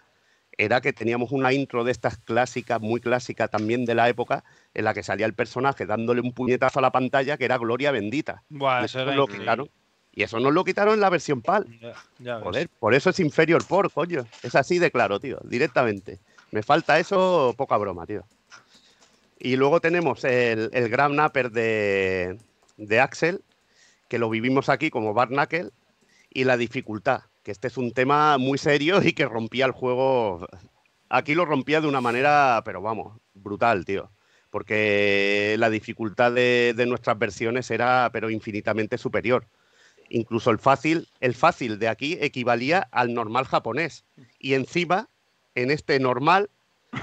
era 0.57 0.81
que 0.81 0.93
teníamos 0.93 1.31
una 1.31 1.51
intro 1.51 1.83
de 1.83 1.91
estas 1.91 2.17
clásicas, 2.17 2.79
muy 2.79 3.01
clásica 3.01 3.47
también 3.47 3.85
de 3.85 3.95
la 3.95 4.07
época, 4.07 4.43
en 4.73 4.85
la 4.85 4.93
que 4.93 5.01
salía 5.03 5.25
el 5.25 5.33
personaje 5.33 5.85
dándole 5.85 6.21
un 6.21 6.31
puñetazo 6.31 6.79
a 6.79 6.81
la 6.81 6.91
pantalla 6.91 7.37
que 7.37 7.45
era 7.45 7.57
Gloria 7.57 7.91
Bendita. 7.91 8.43
Buah, 8.49 8.85
eso 8.85 8.99
eso 8.99 9.09
era 9.09 9.15
lo 9.17 9.27
quitaron. 9.27 9.69
Y 10.15 10.23
eso 10.23 10.39
nos 10.39 10.53
lo 10.53 10.63
quitaron 10.63 10.93
en 10.93 10.99
la 10.99 11.09
versión 11.09 11.41
PAL. 11.41 11.65
Ya, 11.79 11.93
ya 12.19 12.35
ves. 12.35 12.43
Joder, 12.43 12.69
por 12.79 12.93
eso 12.93 13.09
es 13.09 13.19
inferior 13.19 13.65
por, 13.65 13.91
coño. 13.91 14.25
Es 14.43 14.53
así 14.55 14.77
de 14.77 14.91
claro, 14.91 15.19
tío, 15.19 15.39
directamente. 15.43 16.19
Me 16.51 16.61
falta 16.61 16.99
eso, 16.99 17.55
poca 17.57 17.77
broma, 17.77 18.05
tío. 18.05 18.23
Y 19.39 19.55
luego 19.55 19.81
tenemos 19.81 20.23
el, 20.23 20.69
el 20.71 20.89
Grab 20.89 21.11
Napper 21.11 21.51
de, 21.51 22.37
de 22.77 22.99
Axel, 22.99 23.41
que 24.07 24.19
lo 24.19 24.29
vivimos 24.29 24.69
aquí 24.69 24.91
como 24.91 25.15
Barnacle, 25.15 25.71
y 26.29 26.43
la 26.43 26.57
dificultad, 26.57 27.23
que 27.41 27.51
este 27.51 27.67
es 27.67 27.77
un 27.77 27.91
tema 27.91 28.37
muy 28.37 28.59
serio 28.59 29.01
y 29.03 29.13
que 29.13 29.25
rompía 29.25 29.65
el 29.65 29.71
juego. 29.71 30.47
Aquí 31.09 31.33
lo 31.33 31.45
rompía 31.45 31.81
de 31.81 31.87
una 31.87 32.01
manera, 32.01 32.61
pero 32.63 32.81
vamos, 32.81 33.19
brutal, 33.33 33.83
tío. 33.83 34.11
Porque 34.51 35.55
la 35.57 35.71
dificultad 35.71 36.31
de, 36.31 36.73
de 36.77 36.85
nuestras 36.85 37.17
versiones 37.17 37.71
era, 37.71 38.11
pero 38.13 38.29
infinitamente 38.29 38.99
superior. 38.99 39.47
Incluso 40.13 40.51
el 40.51 40.59
fácil, 40.59 41.07
el 41.21 41.33
fácil 41.33 41.79
de 41.79 41.87
aquí 41.87 42.19
equivalía 42.21 42.87
al 42.91 43.15
normal 43.15 43.45
japonés. 43.45 44.03
Y 44.37 44.53
encima, 44.53 45.09
en 45.55 45.71
este 45.71 45.99
normal 45.99 46.51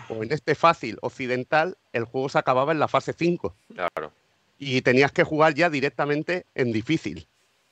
o 0.08 0.22
en 0.22 0.30
este 0.30 0.54
fácil 0.54 0.96
occidental, 1.02 1.76
el 1.92 2.04
juego 2.04 2.28
se 2.28 2.38
acababa 2.38 2.70
en 2.70 2.78
la 2.78 2.86
fase 2.86 3.12
5 3.12 3.52
Claro. 3.74 4.12
y 4.60 4.80
tenías 4.82 5.10
que 5.10 5.24
jugar 5.24 5.54
ya 5.54 5.68
directamente 5.70 6.46
en 6.54 6.70
difícil. 6.70 7.26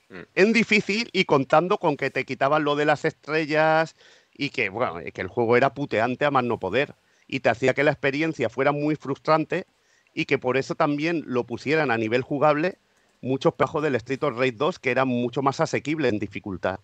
Mm. 0.08 0.23
En 0.34 0.52
difícil 0.52 1.08
y 1.12 1.25
contando 1.25 1.78
con 1.78 1.97
que 1.97 2.10
te 2.10 2.25
quitaban 2.25 2.65
lo 2.65 2.75
de 2.75 2.86
las 2.86 3.05
estrellas 3.05 3.94
y 4.36 4.50
que, 4.50 4.70
bueno, 4.70 4.99
que 5.15 5.20
el 5.20 5.28
juego 5.28 5.57
era 5.57 5.73
puteante 5.73 6.25
a 6.25 6.33
más 6.33 6.42
no 6.42 6.58
poder 6.58 6.97
y 7.28 7.39
te 7.41 7.49
hacía 7.49 7.75
que 7.75 7.84
la 7.84 7.92
experiencia 7.92 8.49
fuera 8.49 8.73
muy 8.73 8.97
frustrante 8.97 9.67
y 10.15 10.25
que 10.25 10.39
por 10.39 10.57
eso 10.57 10.75
también 10.75 11.23
lo 11.26 11.44
pusieran 11.44 11.92
a 11.92 11.97
nivel 11.97 12.23
jugable 12.23 12.78
muchos 13.21 13.55
pejos 13.55 13.83
del 13.83 13.95
Street 13.97 14.23
of 14.23 14.37
Rage 14.39 14.53
2 14.53 14.79
que 14.79 14.91
era 14.91 15.05
mucho 15.05 15.43
más 15.43 15.61
asequible 15.61 16.09
en 16.09 16.19
dificultad 16.19 16.81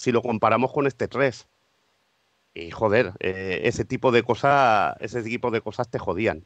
si 0.00 0.12
lo 0.12 0.22
comparamos 0.22 0.72
con 0.72 0.86
este 0.86 1.08
3. 1.08 1.46
Y 2.54 2.70
joder, 2.70 3.12
eh, 3.20 3.60
ese 3.64 3.84
tipo 3.84 4.10
de 4.10 4.22
cosas, 4.22 4.96
ese 5.00 5.22
tipo 5.22 5.50
de 5.50 5.60
cosas 5.60 5.90
te 5.90 5.98
jodían. 5.98 6.44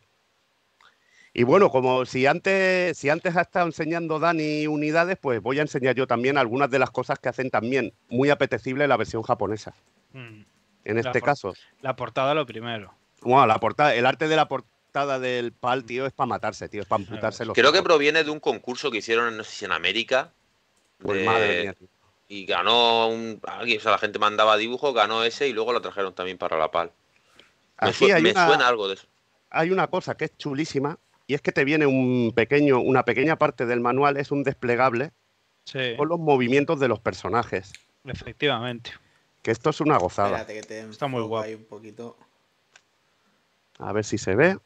Y 1.33 1.45
bueno, 1.45 1.71
como 1.71 2.05
si 2.05 2.27
antes, 2.27 2.99
si 2.99 3.11
antes 3.11 3.37
ha 3.37 3.43
estado 3.43 3.67
enseñando 3.67 4.19
Dani 4.19 4.67
unidades, 4.67 5.19
pues 5.21 5.41
voy 5.41 5.59
a 5.59 5.63
enseñar 5.63 5.95
yo 5.95 6.07
también 6.07 6.37
algunas 6.37 6.71
de 6.71 6.79
las 6.79 6.91
cosas 6.91 7.19
que 7.19 7.29
hacen 7.29 7.51
también 7.51 7.93
muy 8.09 8.31
apetecible 8.31 8.87
la 8.89 8.97
versión 8.97 9.23
japonesa. 9.23 9.75
Mm. 10.13 10.43
En 10.85 10.95
La 10.97 11.01
este 11.01 11.23
caso, 11.23 11.55
La 11.81 11.97
portada 11.97 12.35
lo 12.35 12.45
primero. 12.47 12.93
bueno, 13.23 13.47
la 13.47 13.59
portada, 13.59 13.95
el 13.95 14.05
arte 14.05 14.29
de 14.29 14.37
la 14.37 14.49
portada 14.49 14.74
del 15.05 15.53
PAL, 15.53 15.85
tío, 15.85 16.07
es 16.07 16.13
para 16.13 16.29
matarse, 16.29 16.69
tío, 16.69 16.83
es 16.83 16.87
para 16.87 17.03
amputarse 17.03 17.45
los 17.45 17.55
Creo 17.55 17.73
que 17.73 17.83
proviene 17.83 18.23
de 18.23 18.31
un 18.31 18.39
concurso 18.39 18.91
que 18.93 18.99
hicieron, 18.99 19.37
no 19.37 19.43
sé 19.43 19.51
si 19.51 19.65
en 19.65 19.73
América. 19.73 20.31
Pues 21.03 21.19
de- 21.19 21.25
madre 21.25 21.63
mía, 21.63 21.73
tío. 21.75 21.89
Y 22.29 22.47
ganó 22.47 23.09
un. 23.09 23.41
alguien, 23.47 23.79
o 23.79 23.83
sea, 23.83 23.91
la 23.91 23.99
gente 23.99 24.19
mandaba 24.21 24.57
dibujos, 24.57 24.95
ganó 24.95 25.25
ese 25.25 25.49
y 25.49 25.53
luego 25.53 25.73
lo 25.73 25.83
trajeron 25.83 26.15
también 26.15 26.39
para 26.39 26.57
la 26.57 26.71
PAL. 26.71 26.93
Me, 27.83 27.89
Aquí 27.89 27.99
sue- 28.07 28.13
hay 28.13 28.23
me 28.23 28.31
una- 28.31 28.47
suena 28.47 28.69
algo 28.69 28.87
de 28.89 28.95
eso. 28.95 29.07
hay 29.51 29.71
una 29.73 29.89
cosa 29.89 30.17
que 30.17 30.27
es 30.27 30.39
chulísima 30.39 30.97
y 31.27 31.35
es 31.35 31.43
que 31.43 31.51
te 31.53 31.65
viene 31.65 31.87
un 31.87 32.33
pequeño, 32.35 32.81
una 32.81 33.05
pequeña 33.05 33.37
parte 33.37 33.67
del 33.67 33.81
manual, 33.81 34.17
es 34.17 34.31
un 34.31 34.45
desplegable 34.45 35.11
Sí, 35.65 35.95
con 35.97 36.09
los 36.09 36.21
movimientos 36.21 36.79
de 36.79 36.87
los 36.89 37.01
personajes. 37.01 37.73
efectivamente. 38.05 38.93
Que 39.43 39.51
esto 39.51 39.71
es 39.71 39.81
una 39.81 39.99
gozada. 39.99 40.39
Espérate 40.41 40.55
que 40.55 40.63
te 40.67 40.81
Está 40.89 41.07
muy 41.09 41.21
guapo. 41.23 41.45
ahí 41.45 41.55
un 41.55 41.65
poquito. 41.65 42.17
A 43.79 43.93
ver 43.93 44.05
si 44.05 44.17
se 44.19 44.35
ve. 44.35 44.57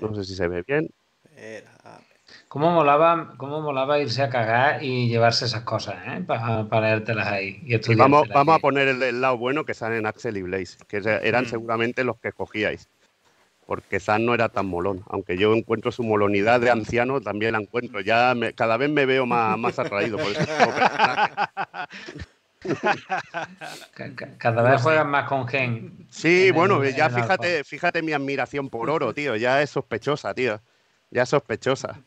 No 0.00 0.14
sé 0.14 0.24
si 0.24 0.34
se 0.34 0.48
ve 0.48 0.62
bien. 0.66 0.88
espera. 1.24 1.70
¿Cómo 2.48 2.70
molaba, 2.70 3.34
¿Cómo 3.36 3.60
molaba 3.60 3.98
irse 3.98 4.22
a 4.22 4.30
cagar 4.30 4.82
y 4.84 5.08
llevarse 5.08 5.46
esas 5.46 5.62
cosas, 5.62 5.96
eh? 6.06 6.22
Para, 6.26 6.64
para 6.68 6.88
leértelas 6.88 7.26
ahí 7.28 7.60
y 7.64 7.72
Y 7.72 7.74
estudiártelas 7.74 7.98
vamos, 7.98 8.28
vamos 8.28 8.56
a 8.56 8.58
poner 8.60 8.88
el, 8.88 9.02
el 9.02 9.20
lado 9.20 9.36
bueno 9.36 9.64
que 9.64 9.74
salen 9.74 10.06
Axel 10.06 10.36
y 10.36 10.42
Blaze, 10.42 10.78
que 10.86 10.98
eran 11.22 11.44
Mm. 11.44 11.48
seguramente 11.48 12.04
los 12.04 12.18
que 12.20 12.28
escogíais. 12.28 12.88
Porque 13.66 14.00
Zan 14.00 14.26
no 14.26 14.34
era 14.34 14.48
tan 14.48 14.66
molón, 14.66 15.02
aunque 15.06 15.36
yo 15.38 15.54
encuentro 15.54 15.92
su 15.92 16.02
molonidad 16.02 16.60
de 16.60 16.70
anciano, 16.70 17.20
también 17.20 17.52
la 17.52 17.60
encuentro. 17.60 18.00
Ya 18.00 18.34
me- 18.34 18.52
cada 18.52 18.76
vez 18.76 18.90
me 18.90 19.06
veo 19.06 19.26
más, 19.26 19.56
más 19.58 19.78
atraído 19.78 20.18
por 20.18 20.26
ese 20.32 20.42
Cada 24.38 24.62
vez 24.62 24.82
juegas 24.82 25.06
más 25.06 25.28
con 25.28 25.46
Gen. 25.48 26.06
Sí, 26.10 26.48
en 26.48 26.54
bueno, 26.54 26.82
el- 26.82 26.94
ya 26.94 27.06
el 27.06 27.12
fíjate, 27.12 27.56
alfa. 27.58 27.64
fíjate 27.68 28.02
mi 28.02 28.12
admiración 28.12 28.68
por 28.68 28.90
oro, 28.90 29.14
tío. 29.14 29.36
Ya 29.36 29.62
es 29.62 29.70
sospechosa, 29.70 30.34
tío. 30.34 30.60
Ya 31.10 31.22
es 31.22 31.28
sospechosa. 31.28 32.00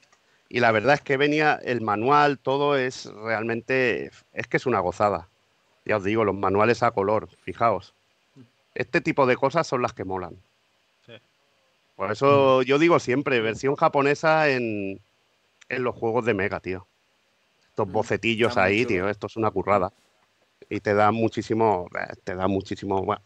y 0.50 0.60
la 0.60 0.72
verdad 0.72 0.94
es 0.94 1.02
que 1.02 1.18
venía 1.18 1.60
el 1.64 1.82
manual, 1.82 2.38
todo 2.38 2.78
es 2.78 3.06
realmente, 3.06 4.12
es 4.34 4.48
que 4.48 4.58
es 4.58 4.68
una 4.68 4.80
gozada. 4.82 5.28
Ya 5.84 5.98
os 5.98 6.04
digo, 6.04 6.24
los 6.26 6.36
manuales 6.36 6.84
a 6.84 6.92
color, 6.92 7.28
fijaos. 7.44 7.96
Este 8.76 9.02
tipo 9.02 9.26
de 9.26 9.36
cosas 9.36 9.66
son 9.66 9.82
las 9.82 9.94
que 9.94 10.04
molan. 10.04 10.36
Sí. 11.08 11.14
Por 11.96 12.12
eso 12.12 12.62
yo 12.62 12.78
digo 12.78 13.00
siempre, 13.00 13.42
versión 13.42 13.76
japonesa 13.76 14.48
en, 14.50 15.02
en 15.70 15.84
los 15.84 15.96
juegos 15.96 16.24
de 16.26 16.36
Mega, 16.36 16.60
tío. 16.60 16.86
Estos 17.70 17.88
Mm, 17.88 17.92
bocetillos 17.92 18.56
ahí, 18.58 18.84
chulo. 18.84 18.88
tío, 18.90 19.10
esto 19.10 19.26
es 19.28 19.36
una 19.36 19.50
currada. 19.50 19.92
Y 20.70 20.80
te 20.80 20.94
da 20.94 21.12
muchísimo, 21.12 21.88
eh, 22.00 22.14
te 22.24 22.36
da 22.36 22.48
muchísimo, 22.48 23.02
bueno, 23.04 23.22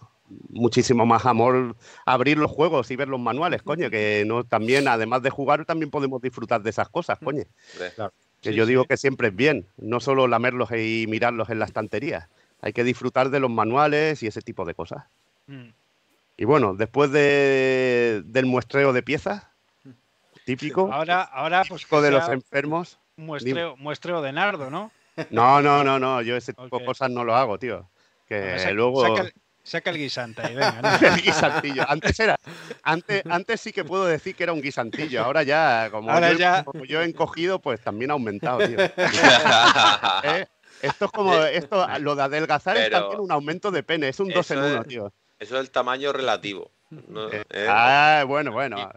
muchísimo 0.49 1.05
más 1.05 1.25
amor 1.25 1.75
abrir 2.05 2.37
los 2.37 2.51
juegos 2.51 2.91
y 2.91 2.95
ver 2.95 3.07
los 3.07 3.19
manuales, 3.19 3.61
coño, 3.63 3.89
que 3.89 4.23
no 4.27 4.43
también, 4.43 4.87
además 4.87 5.21
de 5.21 5.29
jugar, 5.29 5.65
también 5.65 5.89
podemos 5.91 6.21
disfrutar 6.21 6.61
de 6.61 6.69
esas 6.69 6.89
cosas, 6.89 7.17
coño. 7.19 7.43
Que 8.41 8.51
Sí, 8.51 8.55
yo 8.55 8.65
digo 8.65 8.83
sí. 8.83 8.89
que 8.89 8.97
siempre 8.97 9.29
es 9.29 9.35
bien, 9.35 9.65
no 9.77 9.99
solo 9.99 10.27
lamerlos 10.27 10.69
y 10.71 11.05
mirarlos 11.07 11.49
en 11.49 11.59
la 11.59 11.65
estantería. 11.65 12.29
Hay 12.61 12.71
que 12.73 12.83
disfrutar 12.83 13.29
de 13.29 13.39
los 13.39 13.49
manuales 13.49 14.21
y 14.21 14.27
ese 14.27 14.41
tipo 14.41 14.63
de 14.65 14.75
cosas. 14.75 15.05
Mm. 15.47 15.69
Y 16.37 16.45
bueno, 16.45 16.75
después 16.75 17.11
de- 17.11 18.21
del 18.25 18.45
muestreo 18.45 18.93
de 18.93 19.01
piezas, 19.01 19.47
típico, 20.45 20.91
Ahora, 20.93 21.23
ahora 21.23 21.63
pues 21.67 21.81
típico 21.81 22.01
de 22.01 22.11
los 22.11 22.29
enfermos. 22.29 22.99
muestreo, 23.15 23.75
muestreo 23.77 24.21
de 24.21 24.31
nardo, 24.33 24.69
¿no? 24.69 24.91
No, 25.31 25.61
no, 25.61 25.83
no, 25.83 25.99
no, 25.99 26.21
yo 26.21 26.35
ese 26.35 26.53
tipo 26.53 26.79
de 26.79 26.85
cosas 26.85 27.09
no 27.09 27.23
lo 27.23 27.35
hago, 27.35 27.57
tío. 27.59 27.89
Que 28.27 28.59
Sa- 28.59 28.71
luego... 28.71 29.01
Saca 29.05 29.21
el, 29.21 29.33
saca 29.63 29.89
el 29.89 29.97
guisante 29.97 30.41
ahí, 30.41 30.55
venga. 30.55 30.81
¿no? 31.01 31.07
El 31.07 31.21
guisantillo. 31.21 31.83
Antes 31.87 32.19
era, 32.19 32.37
antes, 32.83 33.23
antes 33.29 33.61
sí 33.61 33.71
que 33.71 33.83
puedo 33.83 34.05
decir 34.05 34.35
que 34.35 34.43
era 34.43 34.53
un 34.53 34.61
guisantillo. 34.61 35.23
Ahora 35.23 35.43
ya, 35.43 35.89
como, 35.91 36.11
Ahora 36.11 36.31
yo, 36.33 36.37
ya- 36.39 36.63
como 36.63 36.85
yo 36.85 37.01
he 37.01 37.05
encogido, 37.05 37.59
pues 37.59 37.79
también 37.81 38.11
ha 38.11 38.13
aumentado, 38.13 38.59
tío. 38.67 38.77
¿Eh? 40.23 40.45
Esto 40.81 41.05
es 41.05 41.11
como, 41.11 41.33
esto, 41.35 41.87
lo 41.99 42.15
de 42.15 42.23
adelgazar 42.23 42.77
es 42.77 42.83
Pero- 42.85 42.99
también 43.01 43.21
un 43.21 43.31
aumento 43.31 43.71
de 43.71 43.83
pene, 43.83 44.09
es 44.09 44.19
un 44.19 44.29
dos 44.29 44.49
en 44.51 44.59
Eso 44.59 44.67
uno, 44.67 44.81
es- 44.81 44.87
tío. 44.87 45.13
Eso 45.39 45.55
es 45.55 45.61
el 45.61 45.71
tamaño 45.71 46.13
relativo. 46.13 46.71
¿no? 46.89 47.29
Eh, 47.31 47.43
Eh, 47.49 47.67
Ah, 47.69 48.23
bueno, 48.27 48.51
bueno. 48.51 48.89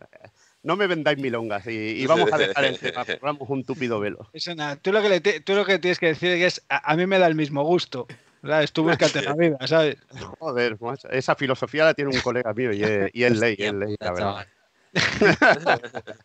No 0.63 0.77
me 0.77 0.87
vendáis 0.87 1.19
milongas 1.19 1.67
y, 1.67 1.71
y 1.71 2.07
vamos 2.07 2.33
a 2.33 2.39
dejar 2.39 2.65
el 2.65 2.79
tema, 2.79 3.05
corramos 3.21 3.49
un 3.49 3.65
túpido 3.65 3.99
velo. 3.99 4.29
Eso 4.33 4.55
nada. 4.55 4.77
Tú 4.77 4.93
lo 4.93 5.01
que, 5.01 5.09
le 5.09 5.21
tú 5.21 5.55
lo 5.55 5.65
que 5.65 5.79
tienes 5.79 5.99
que 5.99 6.09
decir 6.09 6.31
es, 6.31 6.63
a, 6.69 6.93
a 6.93 6.97
mí 6.97 7.07
me 7.07 7.19
da 7.19 7.27
el 7.27 7.35
mismo 7.35 7.65
gusto. 7.65 8.07
¿Sabes? 8.43 8.73
Tú 8.73 8.85
búscate 8.85 9.21
la 9.23 9.35
vida, 9.35 9.59
¿sabes? 9.67 9.97
Joder, 10.39 10.81
macho, 10.81 11.11
esa 11.11 11.35
filosofía 11.35 11.85
la 11.85 11.95
tiene 11.95 12.11
un 12.11 12.21
colega 12.21 12.55
mío 12.55 12.73
y 12.73 12.83
es, 12.83 13.11
y 13.13 13.25
es 13.25 13.39
ley, 13.39 13.55
es 13.59 13.73
ley, 13.75 13.97
la 14.01 14.13
verdad. 14.13 14.47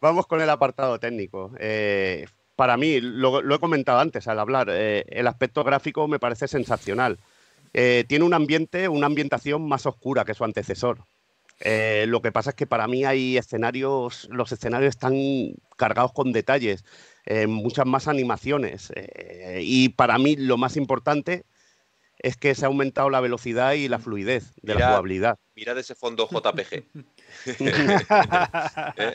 Vamos 0.00 0.26
con 0.26 0.40
el 0.40 0.50
apartado 0.50 0.98
técnico. 0.98 1.52
Eh, 1.58 2.26
para 2.56 2.76
mí, 2.76 3.00
lo, 3.00 3.40
lo 3.40 3.54
he 3.54 3.58
comentado 3.58 4.00
antes 4.00 4.28
al 4.28 4.38
hablar, 4.38 4.68
eh, 4.70 5.04
el 5.08 5.26
aspecto 5.26 5.64
gráfico 5.64 6.08
me 6.08 6.18
parece 6.18 6.46
sensacional. 6.48 7.18
Eh, 7.72 8.04
tiene 8.06 8.24
un 8.24 8.34
ambiente, 8.34 8.88
una 8.88 9.06
ambientación 9.06 9.66
más 9.66 9.86
oscura 9.86 10.24
que 10.24 10.34
su 10.34 10.44
antecesor. 10.44 11.04
Eh, 11.60 12.06
lo 12.08 12.20
que 12.22 12.32
pasa 12.32 12.50
es 12.50 12.56
que 12.56 12.66
para 12.66 12.88
mí 12.88 13.04
hay 13.04 13.36
escenarios, 13.36 14.28
los 14.30 14.50
escenarios 14.52 14.90
están 14.90 15.14
cargados 15.76 16.12
con 16.12 16.32
detalles, 16.32 16.84
eh, 17.24 17.46
muchas 17.46 17.86
más 17.86 18.08
animaciones. 18.08 18.92
eh, 18.96 19.60
y 19.62 19.90
para 19.90 20.18
mí 20.18 20.36
lo 20.36 20.56
más 20.56 20.76
importante 20.76 21.44
es 22.18 22.36
que 22.36 22.54
se 22.54 22.64
ha 22.64 22.68
aumentado 22.68 23.10
la 23.10 23.20
velocidad 23.20 23.72
y 23.74 23.88
la 23.88 23.98
fluidez 23.98 24.52
de 24.62 24.74
la 24.74 24.78
Mira, 24.80 24.88
jugabilidad. 24.88 25.38
Mirad 25.54 25.78
ese 25.78 25.94
fondo 25.94 26.28
JPG. 26.28 26.84
¿eh? 28.96 29.14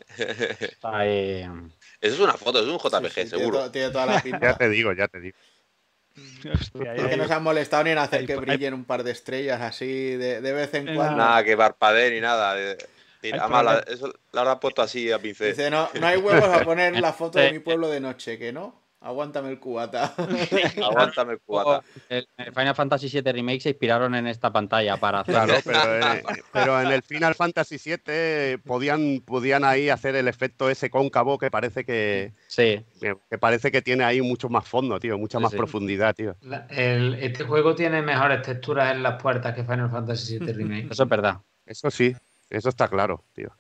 Ahí, 0.84 1.42
Eso 2.02 2.16
es 2.16 2.20
una 2.20 2.34
foto, 2.34 2.60
es 2.60 2.66
un 2.68 2.78
JPG, 2.78 3.24
sí, 3.24 3.28
seguro. 3.28 3.60
to- 3.60 3.72
Tiene 3.72 3.90
toda 3.92 4.06
la 4.06 4.22
Ya 4.40 4.58
te 4.58 4.70
digo, 4.70 4.94
ya 4.94 5.08
te 5.08 5.20
digo. 5.20 5.38
Hostia, 6.54 6.96
Es 6.96 7.08
que 7.08 7.18
no 7.18 7.28
se 7.28 7.34
han 7.34 7.44
molestado 7.44 7.84
ni 7.84 7.92
en 7.92 7.98
hacer 7.98 8.26
que 8.26 8.36
brillen 8.36 8.74
un 8.74 8.86
par 8.86 9.04
de 9.04 9.12
estrellas 9.12 9.62
así 9.62 10.16
de, 10.16 10.42
de 10.42 10.54
vez 10.54 10.74
en 10.74 10.86
cuando. 10.96 11.18
Nada 11.18 11.44
que 11.44 11.56
parpadee 11.58 12.12
ni 12.12 12.22
nada. 12.22 12.60
eh, 12.60 12.78
la- 13.22 13.80
eso 13.88 14.14
la 14.32 14.42
habrá 14.42 14.60
puesto 14.60 14.82
así 14.82 15.12
a 15.12 15.20
pincel. 15.20 15.52
Dice, 15.52 15.70
no, 15.70 15.90
no 16.00 16.08
hay 16.08 16.18
huevos 16.18 16.50
a 16.50 16.64
poner 16.64 16.94
la 17.02 17.14
foto 17.14 17.40
de 17.40 17.52
mi 17.52 17.60
pueblo 17.60 17.90
de 17.90 18.00
noche, 18.00 18.38
que 18.38 18.52
no. 18.52 18.87
Aguántame 19.08 19.50
el 19.52 19.60
cubata. 19.60 20.14
Aguántame 20.84 21.34
el 21.34 21.40
cubata. 21.40 21.82
el 22.10 22.28
el 22.38 22.54
Final 22.54 22.76
Fantasy 22.76 23.08
VII 23.08 23.32
Remake 23.32 23.62
se 23.62 23.70
inspiraron 23.70 24.14
en 24.16 24.28
esta 24.28 24.52
pantalla 24.52 24.98
para 24.98 25.22
hacer 25.22 25.34
Claro, 25.34 25.54
pero, 25.64 26.14
eh, 26.14 26.24
pero 26.52 26.82
en 26.82 26.92
el 26.92 27.02
Final 27.04 27.34
Fantasy 27.34 27.78
VII 27.78 28.58
podían, 28.66 29.22
podían 29.26 29.64
ahí 29.64 29.88
hacer 29.90 30.16
el 30.18 30.28
efecto 30.28 30.70
ese 30.70 30.90
cóncavo 30.90 31.38
que 31.38 31.50
parece 31.50 31.86
que, 31.86 32.34
Sí, 32.48 32.84
que, 33.00 33.16
que 33.30 33.38
parece 33.38 33.72
que 33.72 33.82
tiene 33.82 34.04
ahí 34.04 34.22
mucho 34.22 34.50
más 34.50 34.68
fondo, 34.68 35.00
tío, 35.00 35.18
mucha 35.18 35.38
Sí, 35.38 35.42
más 35.44 35.52
sí. 35.52 35.58
profundidad, 35.58 36.14
tío. 36.14 36.36
La- 36.42 36.68
el- 36.70 37.14
este 37.16 37.46
juego 37.46 37.76
tiene 37.76 38.02
mejores 38.02 38.42
texturas 38.42 38.94
en 38.94 39.04
las 39.04 39.22
puertas 39.22 39.56
que 39.56 39.64
Final 39.64 39.90
Fantasy 39.90 40.38
VII 40.38 40.52
Remake. 40.54 40.88
eso 40.92 41.04
es 41.04 41.10
verdad. 41.10 41.38
Eso 41.66 41.90
sí, 41.90 42.14
eso 42.50 42.68
está 42.70 42.90
claro, 42.90 43.24
tío. 43.34 43.52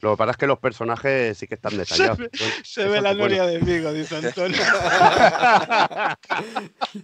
Lo 0.00 0.10
que 0.12 0.16
pasa 0.18 0.32
es 0.32 0.36
que 0.36 0.46
los 0.46 0.58
personajes 0.58 1.38
sí 1.38 1.46
que 1.46 1.54
están 1.54 1.72
detallados. 1.78 2.18
ve- 2.18 2.30
Se 2.62 2.84
ve 2.84 3.00
la 3.00 3.10
bueno. 3.14 3.22
noria 3.24 3.46
de 3.46 3.58
Vigo, 3.58 3.92
dice 3.92 4.16
Antonio. 4.16 4.58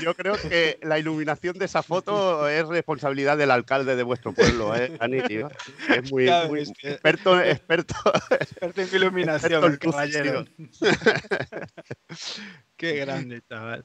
Yo 0.00 0.14
creo 0.14 0.34
que 0.36 0.78
la 0.82 0.98
iluminación 0.98 1.58
de 1.58 1.64
esa 1.66 1.82
foto 1.82 2.48
es 2.48 2.66
responsabilidad 2.68 3.36
del 3.36 3.50
alcalde 3.50 3.96
de 3.96 4.02
vuestro 4.02 4.32
pueblo, 4.32 4.74
¿eh, 4.74 4.96
Dani, 4.98 5.20
tío? 5.22 5.50
Es 5.88 6.10
muy, 6.10 6.28
muy 6.48 6.60
experto, 6.60 7.40
experto. 7.40 7.94
Experto 8.30 8.80
en 8.82 8.88
iluminación, 8.94 9.64
Experto 9.64 9.90
caballero. 9.90 10.44
Qué 12.76 12.94
grande, 12.96 13.42
chaval. 13.48 13.84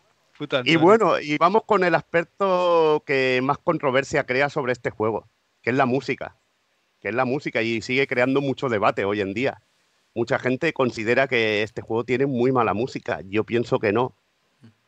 Y 0.65 0.75
bueno, 0.75 1.17
y 1.19 1.37
vamos 1.37 1.63
con 1.65 1.85
el 1.85 1.95
aspecto 1.95 3.03
que 3.05 3.39
más 3.41 3.57
controversia 3.57 4.25
crea 4.25 4.49
sobre 4.49 4.73
este 4.73 4.89
juego, 4.89 5.29
que 5.61 5.69
es 5.69 5.75
la 5.77 5.85
música. 5.85 6.35
Que 7.05 7.09
es 7.09 7.15
la 7.15 7.25
música 7.25 7.61
y 7.61 7.83
sigue 7.83 8.07
creando 8.07 8.41
mucho 8.41 8.67
debate 8.67 9.05
hoy 9.05 9.21
en 9.21 9.35
día. 9.35 9.61
Mucha 10.15 10.39
gente 10.39 10.73
considera 10.73 11.27
que 11.27 11.61
este 11.61 11.83
juego 11.83 12.03
tiene 12.03 12.25
muy 12.25 12.51
mala 12.51 12.73
música. 12.73 13.19
Yo 13.25 13.43
pienso 13.43 13.77
que 13.77 13.93
no. 13.93 14.15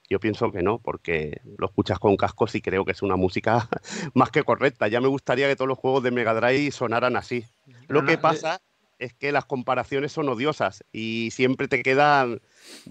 Yo 0.09 0.19
pienso 0.19 0.51
que 0.51 0.63
no, 0.63 0.79
porque 0.79 1.41
lo 1.59 1.67
escuchas 1.67 1.99
con 1.99 2.17
cascos 2.17 2.55
y 2.55 2.61
creo 2.63 2.85
que 2.85 2.93
es 2.93 3.03
una 3.03 3.17
música 3.17 3.69
más 4.15 4.31
que 4.31 4.41
correcta. 4.41 4.87
Ya 4.87 4.99
me 4.99 5.07
gustaría 5.09 5.47
que 5.47 5.55
todos 5.55 5.67
los 5.67 5.77
juegos 5.77 6.01
de 6.01 6.09
Mega 6.09 6.33
Drive 6.33 6.71
sonaran 6.71 7.15
así. 7.17 7.45
Lo 7.87 8.03
que 8.03 8.17
pasa 8.17 8.61
es 8.97 9.13
que 9.13 9.31
las 9.31 9.45
comparaciones 9.45 10.11
son 10.11 10.27
odiosas 10.27 10.83
y 10.91 11.29
siempre 11.29 11.67
te 11.67 11.83
quedan 11.83 12.41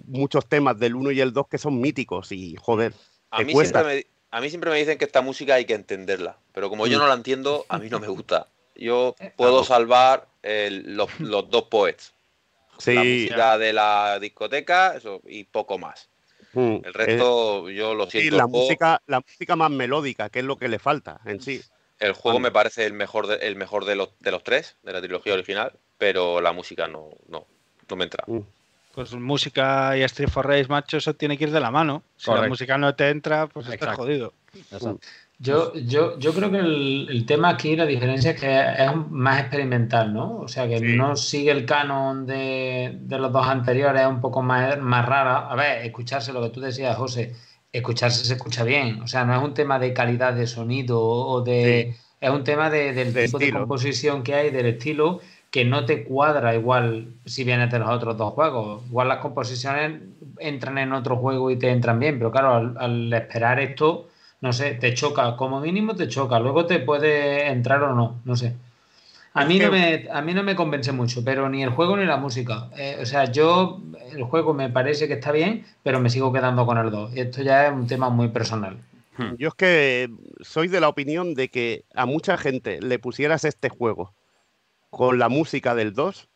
muchos 0.05 0.49
temas 0.49 0.79
del 0.79 0.95
1 0.95 1.11
y 1.11 1.21
el 1.21 1.33
2 1.33 1.49
que 1.49 1.59
son 1.59 1.81
míticos 1.81 2.31
y 2.31 2.55
joder, 2.55 2.95
A 3.33 3.43
mí, 3.43 3.53
cuesta. 3.53 3.81
siempre 3.81 3.97
me, 3.97 4.07
a 4.31 4.41
mí 4.41 4.51
siempre 4.51 4.71
me 4.71 4.79
dicen 4.79 4.99
que 4.99 5.05
esta 5.05 5.21
música 5.21 5.55
hay 5.55 5.65
que 5.65 5.75
entenderla, 5.75 6.39
pero 6.53 6.71
como 6.71 6.87
yo 6.87 7.01
no 7.01 7.09
la 7.09 7.15
entiendo, 7.15 7.67
a 7.69 7.79
mí 7.79 7.91
no 7.91 7.99
me 7.99 8.07
gusta. 8.07 8.47
Yo 8.77 9.15
puedo 9.37 9.65
salvar 9.65 10.29
el- 10.43 10.97
los, 10.97 11.19
los 11.21 11.49
dos 11.51 11.65
poets. 11.65 12.13
La 12.87 13.05
música 13.05 13.59
de 13.59 13.73
la 13.73 14.19
discoteca 14.21 14.97
eso, 14.97 15.21
y 15.27 15.45
poco 15.45 15.79
más. 15.79 16.09
mm, 16.53 16.77
El 16.85 16.95
resto, 16.95 17.71
yo 17.71 17.95
lo 17.95 18.05
eh, 18.05 18.11
sí, 18.11 18.21
siento. 18.21 18.37
la 18.37 18.47
música, 18.47 19.03
la 19.07 19.21
música 19.21 19.57
más 19.57 19.71
melódica, 19.71 20.29
que 20.29 20.41
es 20.41 20.45
lo 20.45 20.57
que 20.57 20.69
le 20.69 20.79
falta 20.79 21.21
en 21.25 21.41
sí. 21.41 21.63
el 21.99 22.13
juego 22.13 22.39
Vale. 22.39 22.49
me 22.49 22.53
parece 22.53 22.85
el 22.85 22.93
mejor, 22.93 23.27
de, 23.27 23.37
el 23.37 23.57
mejor 23.57 23.87
de, 23.87 23.97
los, 23.97 24.11
de 24.21 24.31
los 24.31 24.45
tres, 24.45 24.77
de 24.83 24.93
la 24.93 25.01
trilogía 25.01 25.33
original, 25.33 25.73
pero 25.97 26.41
la 26.43 26.53
música 26.53 26.87
no, 26.87 27.09
no, 27.29 27.47
no 27.89 27.97
me 27.97 28.05
entra. 28.05 28.25
Pues 28.93 29.13
música 29.15 29.97
y 29.97 30.03
Street 30.03 30.29
for 30.29 30.47
Race, 30.47 30.69
macho, 30.69 30.99
eso 30.99 31.15
tiene 31.15 31.37
que 31.39 31.45
ir 31.45 31.51
de 31.51 31.61
la 31.61 31.71
mano. 31.71 32.03
Si 32.17 32.31
la 32.31 32.43
música 32.43 32.77
no 32.79 32.95
te 32.95 33.09
entra, 33.09 33.47
pues 33.47 33.67
estás 33.67 33.79
Exacto. 33.81 34.03
jodido. 34.03 34.35
Eso. 34.71 34.99
Yo, 35.39 35.75
yo, 35.75 36.19
yo 36.19 36.33
creo 36.33 36.51
que 36.51 36.59
el, 36.59 37.09
el 37.11 37.27
tema 37.27 37.51
aquí, 37.51 37.77
la 37.77 37.85
diferencia 37.85 38.31
es 38.31 38.41
que 38.41 38.59
es 38.59 38.91
más 39.11 39.41
experimental, 39.41 40.15
¿no? 40.15 40.39
O 40.39 40.49
sea, 40.49 40.67
que 40.67 40.79
Sí. 40.79 40.97
no 40.97 41.15
sigue 41.15 41.51
el 41.51 41.67
canon 41.67 42.25
de, 42.27 42.97
de 43.03 43.19
los 43.19 43.31
dos 43.33 43.47
anteriores, 43.47 44.01
es 44.03 44.09
un 44.09 44.23
poco 44.23 44.43
más, 44.43 44.79
más 44.81 45.05
rara. 45.05 45.49
A 45.51 45.55
ver, 45.55 45.85
escucharse, 45.85 46.33
lo 46.33 46.41
que 46.43 46.49
tú 46.49 46.61
decías, 46.61 46.97
José, 46.97 47.35
escucharse 47.71 48.25
se 48.25 48.33
escucha 48.35 48.65
bien. 48.65 49.03
O 49.03 49.07
sea, 49.07 49.27
no 49.27 49.37
es 49.37 49.43
un 49.43 49.53
tema 49.53 49.79
de 49.79 49.93
calidad 49.93 50.33
de 50.33 50.47
sonido 50.47 51.03
o 51.03 51.43
de... 51.43 51.95
Es 52.19 52.31
un 52.31 52.43
tema 52.45 52.71
de- 52.71 52.95
del 52.95 53.13
De 53.13 53.27
tipo 53.27 53.39
de 53.39 53.53
composición 53.53 54.23
que 54.23 54.35
hay, 54.35 54.51
del 54.51 54.65
estilo, 54.67 55.21
que 55.51 55.67
no 55.67 55.85
te 55.85 56.03
cuadra 56.05 56.55
igual 56.55 57.09
si 57.27 57.45
vienes 57.45 57.71
de 57.71 57.79
los 57.79 57.91
otros 57.91 58.17
dos 58.17 58.33
juegos. 58.33 58.85
Igual 58.89 59.09
las 59.09 59.19
composiciones 59.19 60.01
entran 60.39 60.79
en 60.79 60.95
otro 60.95 61.17
juego 61.19 61.51
y 61.51 61.59
te 61.59 61.69
entran 61.71 61.99
bien, 61.99 62.17
pero 62.19 62.31
claro, 62.33 62.55
al, 62.55 62.75
al 62.79 63.13
esperar 63.13 63.61
esto 63.61 64.09
no 64.47 64.53
sé, 64.53 64.75
te 64.75 64.95
choca, 64.95 65.37
como 65.37 65.61
mínimo 65.61 65.95
te 65.97 66.09
choca, 66.09 66.39
luego 66.39 66.67
te 66.67 66.79
puede 66.79 67.49
entrar 67.49 67.83
o 67.83 67.95
no, 67.95 68.21
no 68.25 68.37
sé. 68.37 68.55
A 69.35 69.45
mí, 69.45 69.59
no 69.59 69.71
me, 69.71 70.09
a 70.11 70.23
mí 70.23 70.33
no 70.33 70.43
me 70.43 70.57
convence 70.57 70.93
mucho, 70.93 71.23
pero 71.23 71.51
ni 71.51 71.63
el 71.63 71.69
juego 71.69 71.97
ni 71.97 72.07
la 72.07 72.17
música. 72.17 72.71
Eh, 72.79 72.97
o 73.03 73.05
sea, 73.05 73.31
yo, 73.31 73.83
el 74.11 74.23
juego 74.23 74.55
me 74.55 74.71
parece 74.71 75.09
que 75.09 75.15
está 75.15 75.31
bien, 75.31 75.67
pero 75.83 76.01
me 76.01 76.09
sigo 76.09 76.33
quedando 76.33 76.65
con 76.65 76.79
el 76.79 76.91
2. 76.91 77.13
Esto 77.17 77.43
ya 77.43 77.67
es 77.67 77.73
un 77.73 77.87
tema 77.87 78.09
muy 78.09 78.29
personal. 78.29 78.79
Yo 79.37 79.49
es 79.49 79.55
que 79.55 80.11
soy 80.41 80.69
de 80.69 80.81
la 80.81 80.89
opinión 80.89 81.35
de 81.35 81.49
que 81.49 81.85
a 81.95 82.07
mucha 82.07 82.39
gente 82.39 82.81
le 82.81 82.99
pusieras 82.99 83.45
este 83.45 83.69
juego 83.69 84.15
con 84.91 85.19
la 85.19 85.29
música 85.29 85.75
del 85.75 85.93
2 85.93 86.29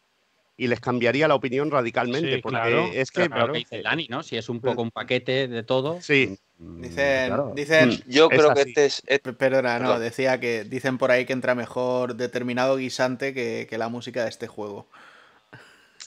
y 0.62 0.66
les 0.68 0.78
cambiaría 0.78 1.26
la 1.26 1.34
opinión 1.34 1.70
radicalmente. 1.70 2.34
Sí, 2.36 2.40
porque 2.42 2.58
claro, 2.58 2.90
es 2.92 3.10
que. 3.10 3.28
Lo 3.28 3.52
que 3.52 3.58
dice 3.60 3.80
Dani, 3.82 4.06
¿no? 4.10 4.22
Si 4.22 4.36
es 4.36 4.48
un 4.50 4.60
poco 4.60 4.82
un 4.82 4.90
paquete 4.90 5.48
de 5.48 5.62
todo. 5.62 6.00
Sí, 6.02 6.36
mm, 6.58 6.82
Dicen, 6.82 7.26
claro. 7.28 7.52
dicen, 7.56 7.90
Yo 8.06 8.28
Es 8.30 8.39
creo 8.39 8.52
que 8.55 8.60
este 8.60 8.84
es, 8.84 9.02
Perdona, 9.39 9.78
no, 9.78 9.86
Perdón. 9.86 10.02
decía 10.02 10.39
que 10.39 10.64
dicen 10.64 10.98
por 10.98 11.10
ahí 11.10 11.24
que 11.24 11.32
entra 11.32 11.55
mejor 11.55 12.14
determinado 12.16 12.76
guisante 12.76 13.32
que, 13.32 13.66
que 13.70 13.78
la 13.78 13.89
música 13.89 14.22
de 14.24 14.28
este 14.28 14.48
juego. 14.48 14.86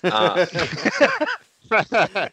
ah. 0.03 0.35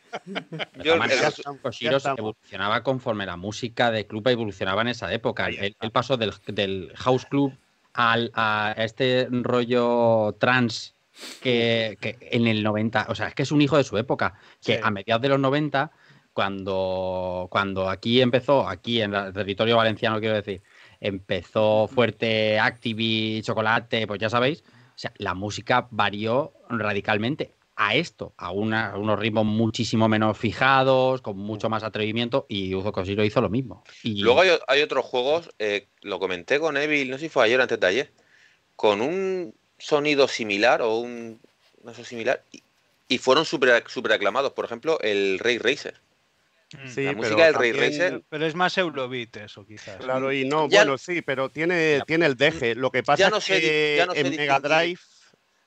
Yo, 0.84 0.94
el- 0.94 2.14
evolucionaba 2.18 2.82
conforme 2.82 3.24
la 3.24 3.36
música 3.36 3.90
de 3.90 4.06
club 4.06 4.28
evolucionaba 4.28 4.82
en 4.82 4.88
esa 4.88 5.10
época. 5.12 5.48
Está. 5.48 5.64
él 5.86 5.90
pasó 5.90 6.18
del, 6.18 6.32
del 6.46 6.92
house 6.96 7.24
club 7.24 7.54
al, 7.94 8.30
a 8.34 8.74
este 8.76 9.28
rollo 9.30 10.36
trans 10.38 10.94
que, 11.42 11.96
que 12.00 12.16
en 12.20 12.46
el 12.46 12.62
90, 12.62 13.06
o 13.08 13.14
sea, 13.14 13.28
es 13.28 13.34
que 13.34 13.42
es 13.42 13.52
un 13.52 13.60
hijo 13.62 13.76
de 13.76 13.84
su 13.84 13.96
época, 13.98 14.34
que 14.64 14.74
Sí. 14.74 14.80
a 14.82 14.90
mediados 14.90 15.22
de 15.22 15.28
los 15.28 15.40
90, 15.40 15.90
cuando, 16.32 17.48
cuando 17.50 17.88
aquí 17.88 18.20
empezó, 18.20 18.68
aquí 18.68 19.00
en 19.02 19.14
el 19.14 19.32
territorio 19.32 19.76
valenciano 19.76 20.20
quiero 20.20 20.34
decir, 20.36 20.62
empezó 21.00 21.88
fuerte 21.88 22.58
Activi, 22.58 23.40
Chocolate, 23.42 24.06
pues 24.06 24.20
ya 24.20 24.28
sabéis, 24.30 24.62
o 24.62 24.98
sea, 24.98 25.12
la 25.16 25.34
música 25.34 25.88
varió 25.90 26.52
radicalmente 26.68 27.52
a 27.76 27.94
esto, 27.94 28.34
a, 28.36 28.50
una- 28.50 28.90
a 28.92 28.98
unos 28.98 29.18
ritmos 29.18 29.46
muchísimo 29.46 30.08
menos 30.08 30.36
fijados, 30.36 31.22
con 31.22 31.38
mucho 31.38 31.70
más 31.70 31.82
atrevimiento, 31.82 32.44
y 32.48 32.74
Uzo 32.74 32.92
Koshiro 32.92 33.24
hizo 33.24 33.40
lo 33.40 33.48
mismo. 33.48 33.82
Y 34.02 34.20
Luego 34.20 34.42
hay, 34.42 34.50
hay 34.68 34.82
otros 34.82 35.04
juegos, 35.06 35.50
eh, 35.58 35.88
lo 36.02 36.18
comenté 36.18 36.60
con 36.60 36.76
Evil, 36.76 37.10
no 37.10 37.16
sé 37.16 37.24
si 37.24 37.28
fue 37.30 37.44
ayer 37.44 37.58
o 37.58 37.62
antes 37.62 37.80
de 37.80 37.86
ayer, 37.86 38.12
con 38.76 39.00
un 39.00 39.54
sonido 39.80 40.28
similar 40.28 40.82
o 40.82 40.98
un 40.98 41.40
no 41.82 41.94
sé, 41.94 42.04
similar 42.04 42.42
y, 42.52 42.62
y 43.08 43.18
fueron 43.18 43.44
súper 43.44 43.82
super 43.88 44.12
aclamados. 44.12 44.52
Por 44.52 44.64
ejemplo, 44.64 44.98
el 45.00 45.38
Ray 45.38 45.58
Racer. 45.58 45.94
sí, 46.86 47.04
La 47.04 47.12
música 47.14 47.46
del 47.46 47.54
Ray 47.54 47.72
Racer- 47.72 48.22
Pero 48.28 48.46
es 48.46 48.54
más 48.54 48.76
Eurobeat 48.78 49.36
eso, 49.38 49.66
quizás. 49.66 49.96
Claro, 49.96 50.32
y 50.32 50.44
no, 50.44 50.68
Ya- 50.68 50.78
bueno, 50.84 50.98
sí, 50.98 51.22
pero 51.22 51.48
tiene, 51.48 52.02
tiene 52.06 52.26
el 52.26 52.36
deje. 52.36 52.74
Lo 52.74 52.90
que 52.90 53.02
pasa 53.02 53.30
no 53.30 53.38
es 53.38 53.44
sé 53.44 53.60
que 53.60 53.94
ya 53.96 54.06
no 54.06 54.14
sé 54.14 54.20
en 54.20 54.36
Mega. 54.36 54.60
Drive 54.60 55.00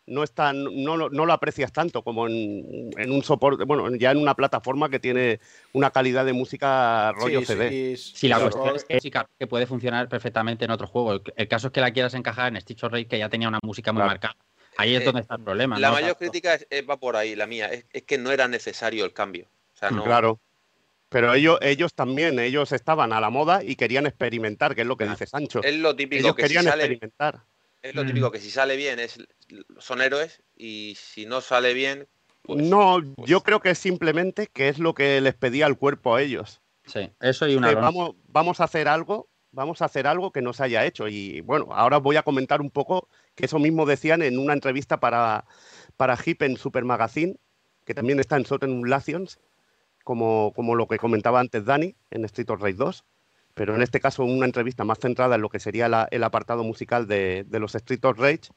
no, 0.06 0.24
está, 0.24 0.52
no, 0.54 0.98
lo- 0.98 1.10
no 1.10 1.26
lo 1.26 1.34
aprecias 1.34 1.72
tanto 1.72 2.04
como 2.04 2.28
en, 2.28 2.92
en 2.98 3.12
un 3.12 3.24
soporte, 3.24 3.64
bueno, 3.64 3.94
ya 3.96 4.12
en 4.12 4.18
una 4.18 4.36
plataforma 4.36 4.90
que 4.90 5.00
tiene 5.00 5.40
una 5.72 5.92
calidad 5.92 6.26
de 6.26 6.34
música 6.34 7.12
rollo 7.14 7.40
Sí, 7.40 7.46
CD. 7.46 7.70
sí, 7.70 8.14
Sí, 8.16 8.28
la 8.28 8.38
sí, 8.38 8.42
cuestión 8.44 8.76
es 8.90 9.02
que, 9.02 9.12
que 9.40 9.48
puede 9.48 9.66
funcionar 9.66 10.10
perfectamente 10.10 10.66
en 10.66 10.72
otro 10.72 10.88
juego. 10.88 11.14
El, 11.14 11.22
el 11.36 11.48
caso 11.48 11.68
es 11.68 11.74
que 11.74 11.82
la 11.82 11.92
quieras 11.92 12.14
encajar 12.14 12.54
en 12.54 12.60
Stitch 12.62 12.84
of 12.84 12.92
Rage, 12.92 13.08
que 13.08 13.18
ya 13.20 13.30
tenía 13.30 13.48
una 13.48 13.60
música 13.64 13.92
muy 13.94 14.00
Claro. 14.00 14.10
marcada. 14.10 14.36
Ahí 14.76 14.96
es 14.96 15.02
Eh, 15.02 15.06
donde 15.06 15.22
está 15.22 15.36
el 15.36 15.44
problema. 15.44 15.78
La 15.80 15.90
¿no? 15.90 15.94
mayor 15.94 16.18
crítica 16.18 16.56
es- 16.56 16.68
es- 16.70 16.90
va 16.90 16.98
por 16.98 17.16
ahí, 17.16 17.36
la 17.36 17.46
mía, 17.48 17.68
es, 17.68 17.86
es 17.94 18.04
que 18.04 18.18
no 18.18 18.32
era 18.32 18.48
necesario 18.48 19.06
el 19.06 19.14
cambio. 19.14 19.48
O 19.74 19.78
sea, 19.78 19.92
no, 19.92 20.04
Claro. 20.04 20.40
Pero 21.10 21.32
ellos, 21.36 21.60
ellos 21.62 21.94
también, 21.94 22.40
ellos 22.40 22.72
estaban 22.72 23.14
a 23.14 23.22
la 23.22 23.30
moda 23.30 23.64
y 23.64 23.76
querían 23.76 24.08
experimentar, 24.08 24.74
que 24.74 24.82
es 24.82 24.88
lo 24.88 24.98
que 24.98 25.04
Claro. 25.06 25.16
dice 25.16 25.28
Sancho. 25.28 25.62
es 25.64 25.76
lo 25.78 25.96
típico 25.96 26.22
Ellos 26.22 26.36
que 26.36 26.42
si 26.42 26.48
querían 26.48 26.64
sale, 26.66 26.84
experimentar. 26.86 27.42
Es 27.84 27.94
lo 27.94 28.04
Mm. 28.04 28.08
típico 28.08 28.32
que 28.32 28.40
si 28.40 28.50
sale 28.50 28.76
bien 28.76 29.00
es, 29.00 29.20
son 29.78 30.02
héroes 30.02 30.42
y 30.58 30.96
si 30.98 31.26
no 31.28 31.42
sale 31.42 31.74
bien, 31.74 32.08
pues, 32.42 32.66
no, 32.68 33.00
pues- 33.16 33.30
yo 33.30 33.42
creo 33.42 33.60
que 33.60 33.70
es 33.72 33.78
simplemente 33.78 34.48
que 34.48 34.70
es 34.70 34.80
lo 34.80 34.94
que 34.96 35.22
les 35.22 35.36
pedía 35.36 35.68
el 35.68 35.78
cuerpo 35.78 36.16
a 36.16 36.22
ellos. 36.22 36.62
Sí, 36.86 37.12
eso 37.22 37.48
y 37.48 37.56
una 37.56 37.68
que 37.70 37.76
lona. 37.76 37.86
vamos, 37.86 38.16
vamos 38.28 38.60
a 38.60 38.64
hacer 38.66 38.88
algo, 38.88 39.30
vamos 39.52 39.82
a 39.82 39.86
hacer 39.86 40.08
algo 40.08 40.32
que 40.32 40.42
no 40.42 40.54
se 40.54 40.64
haya 40.64 40.86
hecho. 40.86 41.08
Y 41.08 41.42
bueno, 41.42 41.68
ahora 41.72 41.98
voy 42.00 42.16
a 42.16 42.24
comentar 42.24 42.62
un 42.62 42.72
poco 42.72 43.08
que 43.36 43.46
eso 43.46 43.60
mismo 43.60 43.86
decían 43.86 44.22
en 44.22 44.38
una 44.40 44.54
entrevista 44.54 45.00
para, 45.00 45.46
para 45.98 46.18
Hip 46.26 46.42
en 46.42 46.58
Super 46.58 46.84
Magazine, 46.86 47.36
que 47.86 47.94
también 47.94 48.20
está 48.20 48.36
en 48.38 48.46
Soten 48.46 48.82
Lations, 48.90 49.40
como, 50.04 50.52
como 50.56 50.76
lo 50.76 50.88
que 50.88 50.98
comentaba 50.98 51.40
antes 51.40 51.64
Dani 51.66 51.96
en 52.12 52.26
Street 52.26 52.50
of 52.50 52.62
Rage 52.62 52.76
2. 52.76 53.04
Pero 53.56 53.76
en 53.76 53.82
este 53.84 54.00
caso 54.00 54.24
una 54.24 54.46
entrevista 54.46 54.84
más 54.84 54.98
centrada 55.00 55.36
en 55.36 55.42
lo 55.42 55.50
que 55.50 55.60
sería 55.60 55.88
la- 55.88 56.08
el 56.12 56.24
apartado 56.24 56.64
musical 56.64 57.08
de, 57.08 57.44
de 57.48 57.60
los 57.60 57.76
Street 57.76 58.04
of 58.04 58.18
Rage 58.18 58.50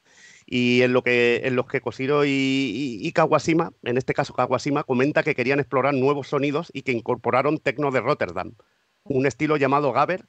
y 0.47 0.81
en 0.81 0.93
lo 0.93 1.03
que 1.03 1.41
en 1.43 1.55
los 1.55 1.67
que 1.67 1.81
Koshiro 1.81 2.25
y, 2.25 2.29
y- 2.29 3.07
y 3.07 3.11
Kawashima, 3.11 3.71
en 3.83 3.97
este 3.97 4.13
caso 4.13 4.33
Kawashima, 4.33 4.83
comenta 4.83 5.21
que 5.23 5.35
querían 5.35 5.59
explorar 5.59 5.93
nuevos 5.93 6.27
sonidos 6.29 6.71
y 6.73 6.81
que 6.81 6.93
incorporaron 6.93 7.59
techno 7.59 7.91
de 7.91 8.01
Rotterdam, 8.01 8.53
un 9.03 9.25
estilo 9.27 9.57
llamado 9.57 9.91
Gabber, 9.93 10.25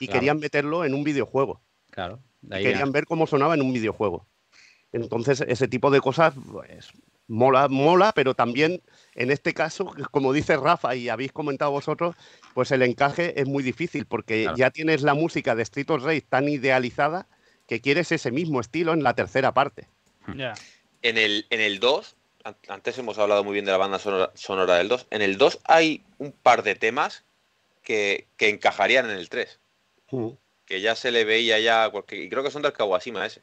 y 0.00 0.06
Claro. 0.06 0.18
querían 0.20 0.38
meterlo 0.40 0.84
en 0.84 0.94
un 0.94 1.04
videojuego. 1.04 1.60
Claro. 1.90 2.20
ahí 2.50 2.62
Querían 2.62 2.92
ver 2.92 3.04
cómo 3.04 3.26
sonaba 3.26 3.54
en 3.54 3.62
un 3.62 3.72
videojuego. 3.72 4.26
Entonces, 4.92 5.44
ese 5.46 5.68
tipo 5.68 5.90
de 5.90 6.00
cosas, 6.00 6.34
pues, 6.50 6.90
mola, 7.28 7.68
mola, 7.68 8.12
pero 8.14 8.34
también, 8.34 8.82
en 9.14 9.30
este 9.30 9.54
caso, 9.54 9.92
como 10.10 10.32
dice 10.32 10.56
Rafa 10.56 10.94
y 10.96 11.08
habéis 11.08 11.32
comentado 11.32 11.70
vosotros, 11.70 12.16
pues 12.54 12.70
el 12.72 12.82
encaje 12.82 13.40
es 13.40 13.46
muy 13.46 13.62
difícil, 13.62 14.06
porque 14.06 14.42
Claro. 14.44 14.56
ya 14.56 14.70
tienes 14.70 15.02
la 15.02 15.14
música 15.14 15.54
de 15.54 15.62
Street 15.62 15.90
of 15.90 16.02
Rage 16.04 16.22
tan 16.22 16.48
idealizada 16.48 17.26
que 17.66 17.80
quieres 17.80 18.10
ese 18.12 18.30
mismo 18.30 18.60
estilo 18.60 18.92
en 18.94 19.02
la 19.02 19.14
tercera 19.14 19.52
parte. 19.52 19.86
Ya. 20.36 20.54
En 21.02 21.18
el, 21.18 21.46
en 21.50 21.60
el 21.60 21.78
2, 21.80 22.16
an- 22.44 22.56
antes 22.68 22.96
hemos 22.98 23.18
hablado 23.18 23.44
muy 23.44 23.52
bien 23.52 23.66
de 23.66 23.72
la 23.72 23.78
banda 23.78 23.98
sonora, 23.98 24.30
sonora 24.34 24.76
del 24.76 24.88
2, 24.88 25.06
en 25.10 25.22
el 25.22 25.36
2 25.38 25.60
hay 25.64 26.02
un 26.18 26.32
par 26.32 26.62
de 26.62 26.74
temas 26.74 27.24
que, 27.82 28.26
que 28.38 28.48
encajarían 28.48 29.04
en 29.10 29.16
el 29.18 29.28
3, 29.28 29.60
Mm. 30.10 30.28
que 30.64 30.80
ya 30.80 30.94
se 30.96 31.10
le 31.10 31.24
veía 31.26 31.58
ya, 31.60 31.90
porque, 31.92 32.22
y 32.24 32.28
creo 32.30 32.42
que 32.42 32.50
son 32.50 32.62
del 32.62 32.72
Kawashima 32.72 33.26
ese. 33.26 33.42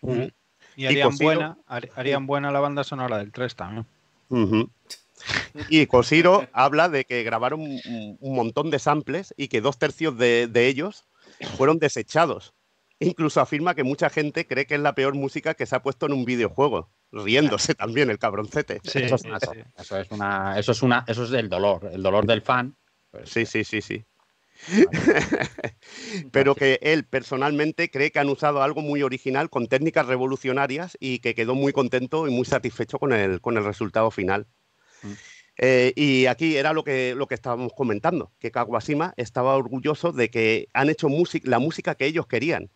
Mm. 0.00 0.22
Y 0.22 0.32
Y 0.76 0.86
harían 0.86 1.10
Koshiro- 1.10 1.22
buena, 1.24 1.58
har- 1.66 1.90
harían 1.96 2.26
buena 2.26 2.50
la 2.50 2.60
banda 2.60 2.84
sonora 2.84 3.18
del 3.18 3.32
3 3.32 3.54
también. 3.56 3.86
Y 5.68 5.86
Koshiro 5.86 6.46
habla 6.52 6.88
de 6.88 7.04
que 7.04 7.22
grabaron 7.22 7.60
un, 7.60 8.16
un 8.20 8.34
montón 8.34 8.70
de 8.70 8.78
samples 8.78 9.34
y 9.36 9.48
que 9.48 9.60
dos 9.60 9.78
tercios 9.78 10.16
de, 10.18 10.46
de 10.48 10.66
ellos 10.68 11.04
fueron 11.56 11.78
desechados. 11.78 12.54
Incluso 12.98 13.40
afirma 13.40 13.74
que 13.74 13.82
mucha 13.82 14.10
gente 14.10 14.46
cree 14.46 14.64
que 14.66 14.76
es 14.76 14.80
la 14.80 14.94
peor 14.94 15.14
música 15.14 15.54
que 15.54 15.66
se 15.66 15.74
ha 15.74 15.82
puesto 15.82 16.06
en 16.06 16.12
un 16.12 16.24
videojuego, 16.24 16.88
riéndose 17.10 17.74
también 17.74 18.10
el 18.10 18.18
cabroncete. 18.18 18.80
Sí, 18.84 19.00
Eso 19.00 19.16
es, 19.16 19.20
sí, 19.22 19.28
una- 19.28 19.40
sí. 19.40 19.46
eso 19.76 19.98
es 19.98 20.10
una, 20.10 20.58
eso 20.58 20.72
es 20.72 20.82
una, 20.82 21.04
eso 21.08 21.24
es 21.24 21.32
el 21.32 21.48
dolor, 21.48 21.90
el 21.92 22.02
dolor 22.02 22.26
del 22.26 22.42
fan. 22.42 22.76
Pues, 23.10 23.28
Sí, 23.28 23.44
sí, 23.44 23.64
sí, 23.64 23.80
sí. 23.82 24.04
Pero 26.32 26.54
que 26.54 26.78
él 26.82 27.04
personalmente 27.04 27.90
cree 27.90 28.10
que 28.10 28.18
han 28.18 28.28
usado 28.28 28.62
algo 28.62 28.80
muy 28.80 29.02
original 29.02 29.50
con 29.50 29.66
técnicas 29.66 30.06
revolucionarias 30.06 30.96
y 31.00 31.18
que 31.18 31.34
quedó 31.34 31.54
muy 31.54 31.72
contento 31.72 32.28
y 32.28 32.30
muy 32.30 32.44
satisfecho 32.44 32.98
con 32.98 33.12
el, 33.12 33.40
con 33.40 33.56
el 33.56 33.64
resultado 33.64 34.10
final. 34.10 34.46
Mm. 35.02 35.12
Eh, 35.58 35.92
y 35.96 36.26
aquí 36.26 36.56
era 36.56 36.72
lo 36.72 36.82
que, 36.82 37.14
lo 37.14 37.26
que 37.26 37.34
estábamos 37.34 37.72
comentando, 37.76 38.32
que 38.38 38.50
Kawashima 38.50 39.12
estaba 39.16 39.54
orgulloso 39.56 40.12
de 40.12 40.30
que 40.30 40.68
han 40.72 40.88
hecho 40.88 41.08
la 41.44 41.58
música 41.58 41.94
que 41.94 42.06
ellos 42.06 42.26
querían 42.26 42.70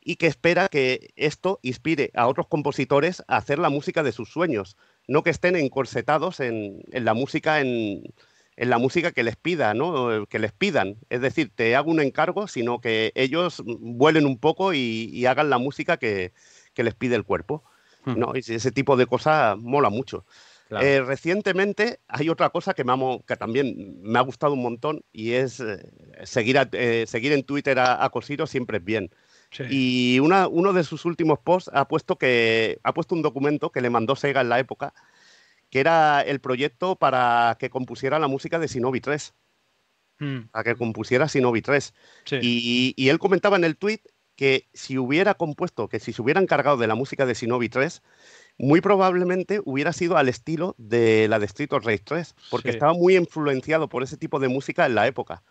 y 0.00 0.16
que 0.16 0.26
espera 0.26 0.68
que 0.68 1.12
esto 1.16 1.60
inspire 1.62 2.10
a 2.14 2.26
otros 2.26 2.46
compositores 2.48 3.22
a 3.28 3.36
hacer 3.36 3.58
la 3.58 3.70
música 3.70 4.02
de 4.02 4.12
sus 4.12 4.30
sueños, 4.30 4.76
no 5.06 5.22
que 5.22 5.30
estén 5.30 5.56
encorsetados 5.56 6.40
en, 6.40 6.82
en 6.92 7.04
la 7.04 7.14
música 7.14 7.60
en, 7.60 8.02
en 8.56 8.70
la 8.70 8.78
música 8.78 9.12
que 9.12 9.22
les 9.24 9.36
pida, 9.36 9.74
¿no? 9.74 10.26
Que 10.26 10.38
les 10.38 10.52
pidan. 10.52 10.96
Es 11.10 11.20
decir, 11.20 11.50
te 11.54 11.74
hago 11.76 11.90
un 11.90 12.00
encargo, 12.00 12.46
sino 12.46 12.80
que 12.80 13.12
ellos 13.14 13.62
vuelen 13.64 14.26
un 14.26 14.38
poco 14.38 14.72
y, 14.74 15.10
y 15.12 15.26
hagan 15.26 15.50
la 15.50 15.58
música 15.58 15.96
que, 15.96 16.32
que 16.72 16.84
les 16.84 16.94
pide 16.94 17.16
el 17.16 17.24
cuerpo. 17.24 17.64
Hmm. 18.04 18.18
¿no? 18.18 18.32
Y 18.34 18.40
ese 18.40 18.70
tipo 18.70 18.96
de 18.96 19.06
cosas 19.06 19.56
mola 19.58 19.88
mucho. 19.88 20.26
claro. 20.68 20.84
Eh, 20.86 21.00
recientemente 21.02 22.00
hay 22.06 22.28
otra 22.28 22.50
cosa 22.50 22.74
que, 22.74 22.84
me 22.84 22.92
ha 22.92 22.96
mo- 22.96 23.24
que 23.26 23.36
también 23.36 23.98
me 24.02 24.18
ha 24.18 24.22
gustado 24.22 24.52
un 24.52 24.62
montón 24.62 25.02
y 25.12 25.32
es 25.32 25.58
eh, 25.60 25.78
seguir, 26.24 26.58
a- 26.58 26.68
eh, 26.72 27.06
seguir 27.08 27.32
en 27.32 27.44
Twitter 27.44 27.78
a, 27.78 28.04
a 28.04 28.10
siempre 28.46 28.76
es 28.78 28.84
bien. 28.84 29.10
Sí. 29.50 29.64
Y 29.70 30.18
una- 30.20 30.48
uno 30.48 30.72
de 30.72 30.84
sus 30.84 31.04
últimos 31.06 31.38
posts 31.38 31.70
ha 31.72 31.88
puesto, 31.88 32.16
que, 32.16 32.78
ha 32.82 32.92
puesto 32.92 33.14
un 33.14 33.22
documento 33.22 33.70
que 33.70 33.80
le 33.80 33.88
mandó 33.88 34.16
Sega 34.16 34.42
en 34.42 34.48
la 34.48 34.58
época, 34.58 34.92
que 35.74 35.80
era 35.80 36.22
el 36.22 36.40
proyecto 36.40 36.94
para 36.94 37.56
que 37.58 37.68
compusiera 37.68 38.20
la 38.20 38.28
música 38.28 38.60
de 38.60 38.68
Shinobi 38.68 39.00
3, 39.00 39.34
Mm, 40.20 40.48
para 40.52 40.62
que 40.62 40.76
compusiera 40.76 41.26
Shinobi 41.26 41.62
3. 41.62 41.92
sí. 42.24 42.36
Y, 42.40 42.94
y 42.96 43.08
él 43.08 43.18
comentaba 43.18 43.56
en 43.56 43.64
el 43.64 43.76
tweet 43.76 44.00
que 44.36 44.68
si 44.72 44.98
hubiera 44.98 45.34
compuesto, 45.34 45.88
que 45.88 45.98
si 45.98 46.12
se 46.12 46.22
hubiera 46.22 46.40
encargado 46.40 46.76
de 46.76 46.86
la 46.86 46.94
música 46.94 47.26
de 47.26 47.34
Shinobi 47.34 47.68
3, 47.68 48.02
muy 48.58 48.80
probablemente 48.80 49.60
hubiera 49.64 49.92
sido 49.92 50.16
al 50.16 50.28
estilo 50.28 50.76
de 50.78 51.28
la 51.28 51.40
de 51.40 51.46
Street 51.46 51.72
of 51.72 51.84
Rage 51.84 52.04
3, 52.04 52.34
porque 52.48 52.70
Sí. 52.70 52.76
estaba 52.76 52.94
muy 52.94 53.16
influenciado 53.16 53.88
por 53.88 54.04
ese 54.04 54.16
tipo 54.16 54.38
de 54.40 54.48
música 54.48 54.86
en 54.86 54.94
la 54.94 55.06
época. 55.08 55.42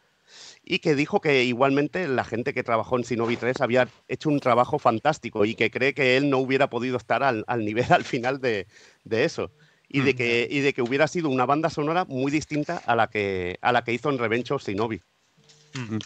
Y 0.63 0.79
que 0.79 0.95
dijo 0.95 1.21
que 1.21 1.43
igualmente 1.43 2.07
la 2.07 2.23
gente 2.23 2.53
que 2.53 2.63
trabajó 2.63 2.97
en 2.97 3.03
Shinobi 3.03 3.37
3 3.37 3.61
había 3.61 3.89
hecho 4.07 4.29
un 4.29 4.39
trabajo 4.39 4.79
fantástico 4.79 5.45
y 5.45 5.55
que 5.55 5.71
cree 5.71 5.93
que 5.93 6.17
él 6.17 6.29
no 6.29 6.39
hubiera 6.39 6.69
podido 6.69 6.97
estar 6.97 7.23
al, 7.23 7.43
al 7.47 7.65
nivel 7.65 7.85
al 7.93 8.03
final 8.05 8.39
de, 8.41 8.67
de 9.03 9.25
eso. 9.25 9.51
Y 9.95 10.01
de, 10.01 10.15
que, 10.15 10.47
y 10.49 10.61
de 10.61 10.73
que 10.73 10.81
hubiera 10.81 11.07
sido 11.07 11.30
una 11.30 11.45
banda 11.45 11.69
sonora 11.69 12.03
muy 12.05 12.31
distinta 12.31 12.77
a 12.77 12.95
la 12.95 13.07
que, 13.07 13.59
a 13.61 13.72
la 13.72 13.83
que 13.83 13.93
hizo 13.93 14.09
en 14.09 14.17
Revenge 14.17 14.51
of 14.51 14.67
Shinobi. 14.67 15.01
Mm. 15.75 15.97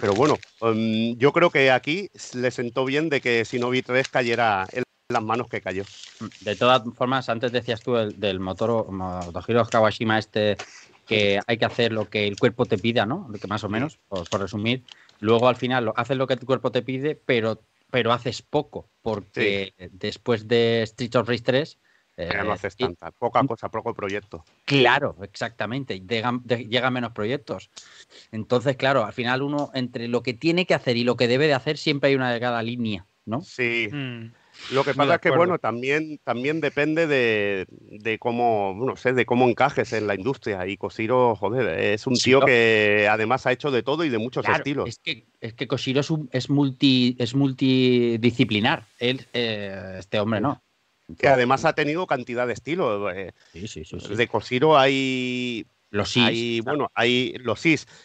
Pero 0.00 0.14
bueno, 0.14 0.38
em, 0.62 1.16
yo 1.18 1.32
creo 1.32 1.50
que 1.50 1.70
aquí 1.70 2.08
le 2.34 2.50
sentó 2.50 2.86
bien 2.86 3.10
de 3.10 3.20
que 3.20 3.44
Shinobi 3.44 3.82
3 3.82 4.08
cayera 4.08 4.66
en 4.72 4.84
las 5.10 5.22
manos 5.22 5.48
que 5.48 5.60
cayó. 5.60 5.84
De 6.40 6.56
todas 6.56 6.82
formas, 6.94 7.28
antes 7.28 7.52
decías 7.52 7.82
tú 7.82 7.94
del, 7.94 8.18
del 8.18 8.40
motor 8.40 8.90
Motohiro 8.90 9.66
Kawashima 9.66 10.18
este 10.18 10.56
que 11.06 11.38
hay 11.46 11.56
que 11.56 11.64
hacer 11.64 11.92
lo 11.92 12.08
que 12.08 12.26
el 12.26 12.36
cuerpo 12.36 12.66
te 12.66 12.78
pida, 12.78 13.06
¿no? 13.06 13.28
Lo 13.30 13.38
que 13.38 13.46
más 13.46 13.62
o 13.64 13.68
menos, 13.68 13.98
por, 14.08 14.28
por 14.28 14.40
resumir. 14.40 14.82
Luego 15.20 15.48
al 15.48 15.56
final 15.56 15.84
lo, 15.84 15.94
haces 15.96 16.16
lo 16.16 16.26
que 16.26 16.36
tu 16.36 16.46
cuerpo 16.46 16.72
te 16.72 16.82
pide, 16.82 17.14
pero, 17.14 17.62
pero 17.90 18.12
haces 18.12 18.42
poco, 18.42 18.88
porque 19.02 19.72
después 19.92 20.48
de 20.48 20.82
Street 20.82 21.14
of 21.14 21.28
Rage 21.28 21.42
3 21.42 21.78
Ya 22.16 22.42
no 22.44 22.50
eh, 22.50 22.54
haces 22.54 22.74
y- 22.78 22.84
tanta, 22.84 23.10
poca 23.10 23.46
cosa, 23.46 23.68
poco 23.68 23.92
proyecto. 23.94 24.44
Claro, 24.64 25.16
exactamente. 25.22 26.00
Llegan, 26.00 26.42
menos 26.92 27.12
proyectos. 27.12 27.70
Entonces, 28.32 28.76
claro, 28.76 29.04
al 29.04 29.12
final 29.12 29.42
uno, 29.42 29.70
entre 29.74 30.08
lo 30.08 30.22
que 30.22 30.32
tiene 30.34 30.66
que 30.66 30.74
hacer 30.74 30.96
y 30.96 31.04
lo 31.04 31.16
que 31.16 31.28
debe 31.28 31.46
de 31.46 31.54
hacer, 31.54 31.76
siempre 31.76 32.08
hay 32.10 32.16
una 32.16 32.32
de 32.32 32.40
cada 32.40 32.62
línea, 32.62 33.06
¿no? 33.26 33.42
Sí, 33.42 33.88
Mm. 33.92 34.32
Lo 34.70 34.84
que 34.84 34.94
pasa 34.94 35.16
es 35.16 35.20
que, 35.20 35.30
bueno, 35.30 35.58
también, 35.58 36.18
también 36.24 36.60
depende 36.60 37.06
de, 37.06 37.66
de 37.70 38.18
cómo, 38.18 38.74
no 38.74 38.96
sé, 38.96 39.12
de 39.12 39.26
cómo 39.26 39.46
encajes 39.48 39.92
en 39.92 40.06
la 40.06 40.14
industria. 40.14 40.66
Y 40.66 40.76
Cosiro, 40.76 41.36
joder, 41.36 41.78
es 41.78 42.06
un 42.06 42.14
tío 42.14 42.40
que 42.40 43.06
además 43.08 43.46
ha 43.46 43.52
hecho 43.52 43.70
de 43.70 43.82
todo 43.82 44.04
y 44.04 44.08
de 44.08 44.18
muchos 44.18 44.44
Claro, 44.44 44.56
estilos. 44.58 44.88
Es 44.88 44.98
que, 44.98 45.26
es 45.40 45.52
que 45.54 45.68
Koshiro 45.68 46.00
es, 46.00 46.10
un- 46.10 46.28
es, 46.32 46.48
multi, 46.50 47.14
es 47.18 47.34
multidisciplinar. 47.34 48.86
Él, 48.98 49.26
eh, 49.34 49.96
este 49.98 50.18
hombre 50.18 50.40
no. 50.40 50.62
Que 51.18 51.28
además 51.28 51.64
ha 51.64 51.74
tenido 51.74 52.06
cantidad 52.06 52.46
de 52.46 52.52
estilos. 52.52 53.12
eh, 53.14 53.32
Sí, 53.52 53.68
sí, 53.68 53.84
sí. 53.84 54.14
De 54.14 54.28
Cosiro 54.28 54.76
hay, 54.76 55.66
Los 55.90 56.16
hay, 56.16 56.60
bueno, 56.60 56.90
hay 56.94 57.34
los. 57.38 57.62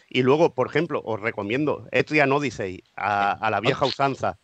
Y 0.08 0.22
luego, 0.22 0.54
por 0.54 0.68
ejemplo, 0.68 1.02
os 1.04 1.20
recomiendo 1.20 1.86
Etrian 1.90 2.32
Odyssey 2.32 2.82
a, 2.96 3.32
a 3.32 3.50
la 3.50 3.60
vieja 3.60 3.86
usanza. 3.86 4.38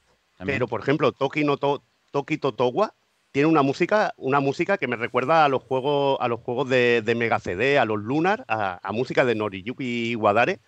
Pero, 0.45 0.67
por 0.69 0.81
ejemplo, 0.81 1.13
Toki 1.13 1.45
no 1.45 1.57
To- 1.57 1.83
Toki 2.11 2.39
Totowa 2.39 2.95
tiene 3.33 3.47
una 3.49 3.63
música, 3.63 4.15
una 4.17 4.41
música 4.41 4.79
que 4.79 4.89
me 4.89 4.97
recuerda 4.97 5.45
a 5.45 5.49
los 5.49 5.63
juegos, 5.63 6.17
a 6.21 6.29
los 6.29 6.41
juegos 6.41 6.69
de, 6.69 7.03
de 7.03 7.15
Mega 7.15 7.39
CD, 7.39 7.79
a 7.79 7.85
los 7.85 7.99
Lunar, 8.01 8.45
a, 8.49 8.81
a 8.83 8.93
música 8.93 9.25
de 9.25 9.35
Noriyuki 9.35 10.15
Wadare, 10.17 10.61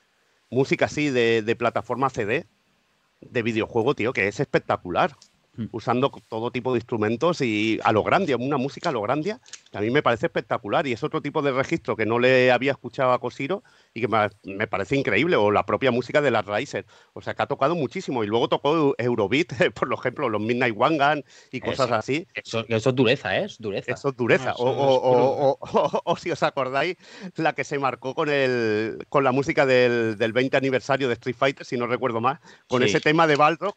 música 0.50 0.84
así 0.86 1.10
de, 1.10 1.42
de 1.42 1.56
plataforma 1.56 2.10
CD, 2.10 2.46
de 3.20 3.42
videojuego, 3.42 3.94
tío, 3.94 4.12
que 4.12 4.28
es 4.28 4.40
espectacular. 4.40 5.16
Mm. 5.56 5.64
Usando 5.72 6.12
todo 6.28 6.52
tipo 6.52 6.72
de 6.72 6.78
instrumentos 6.78 7.40
y 7.40 7.80
a 7.82 7.90
lo 7.90 8.04
grandia, 8.04 8.36
una 8.36 8.56
música 8.56 8.90
a 8.90 8.92
lo 8.92 9.02
grandia, 9.02 9.40
que 9.72 9.78
a 9.78 9.80
mí 9.80 9.90
me 9.90 10.00
parece 10.00 10.26
espectacular 10.26 10.86
y 10.86 10.92
es 10.92 11.02
otro 11.02 11.20
tipo 11.20 11.42
de 11.42 11.50
registro 11.50 11.96
que 11.96 12.06
no 12.06 12.20
le 12.20 12.52
había 12.52 12.70
escuchado 12.70 13.12
a 13.12 13.18
Cosiro 13.20 13.64
y 13.92 14.00
que 14.00 14.08
me, 14.44 14.66
parece 14.68 14.94
increíble, 14.96 15.34
o 15.34 15.50
la 15.50 15.66
propia 15.66 15.90
música 15.90 16.20
de 16.22 16.30
las 16.30 16.46
Riser. 16.46 16.86
O 17.14 17.20
sea, 17.20 17.34
que 17.34 17.42
ha 17.42 17.46
tocado 17.46 17.74
muchísimo. 17.74 18.22
Y 18.22 18.28
luego 18.28 18.48
tocó 18.48 18.74
Eu- 18.76 18.94
Eurobeat, 18.98 19.48
por 19.74 19.92
ejemplo, 19.92 20.28
los 20.28 20.40
Midnight 20.40 20.76
Wangan 20.76 21.24
y 21.50 21.60
cosas 21.60 21.86
Eso. 21.86 21.94
así. 21.96 22.28
Eso, 22.34 22.64
eso 22.68 22.90
es 22.90 22.94
dureza, 22.96 23.36
¿eh? 23.36 23.44
Es 23.46 23.58
dureza. 23.58 23.92
Eso 23.92 24.08
es 24.10 24.16
dureza. 24.16 24.50
Ah, 24.50 24.54
o, 24.56 24.70
eso 24.70 24.80
o- 24.80 24.92
es 24.92 25.00
o- 25.02 25.58
o- 25.60 25.88
o- 25.96 26.02
o 26.04 26.16
si 26.16 26.30
os 26.30 26.42
acordáis, 26.44 26.96
la 27.34 27.54
que 27.54 27.64
se 27.64 27.78
marcó 27.78 28.14
con 28.14 28.28
el 28.28 29.04
con 29.08 29.24
la 29.24 29.32
música 29.32 29.66
del, 29.66 30.16
del 30.16 30.32
20 30.32 30.56
aniversario 30.56 31.08
de 31.08 31.14
Street 31.14 31.36
Fighter, 31.36 31.66
si 31.66 31.76
no 31.76 31.88
recuerdo 31.88 32.20
mal, 32.20 32.38
con 32.68 32.82
Sí. 32.82 32.88
ese 32.88 33.00
tema 33.00 33.26
de 33.26 33.34
Balrog, 33.36 33.74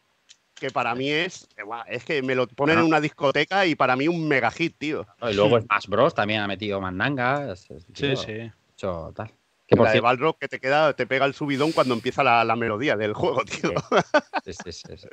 que 0.54 0.70
para 0.70 0.94
mí 0.94 1.10
es, 1.10 1.48
eh, 1.56 1.62
es 1.88 2.04
que 2.04 2.22
me 2.22 2.34
lo 2.34 2.46
ponen 2.46 2.78
en 2.78 2.84
una 2.84 3.00
discoteca 3.00 3.66
y 3.66 3.74
para 3.74 3.96
mí 3.96 4.08
un 4.08 4.26
mega 4.28 4.50
hit, 4.50 4.76
tío. 4.78 5.06
Y 5.22 5.34
luego 5.34 5.60
Smash 5.60 5.86
Bros. 5.88 6.14
también 6.14 6.40
ha 6.40 6.46
metido 6.46 6.80
mandanga. 6.80 7.52
es- 7.52 7.70
es- 7.70 7.86
Sí, 7.92 8.16
sí. 8.16 8.50
hecho 8.74 9.12
tal. 9.14 9.30
Que 9.66 9.76
por 9.76 9.86
la 9.86 9.92
de 9.92 10.00
Balrog 10.00 10.36
que 10.38 10.46
te 10.46 10.60
queda, 10.60 10.92
te 10.94 11.06
pega 11.06 11.24
el 11.24 11.32
subidón 11.32 11.72
cuando 11.72 11.94
empieza 11.94 12.22
la, 12.22 12.44
la 12.44 12.54
melodía 12.54 12.96
del 12.96 13.14
juego, 13.14 13.42
tío. 13.44 13.72
es, 14.44 14.58
es- 14.66 14.84
es- 14.90 15.08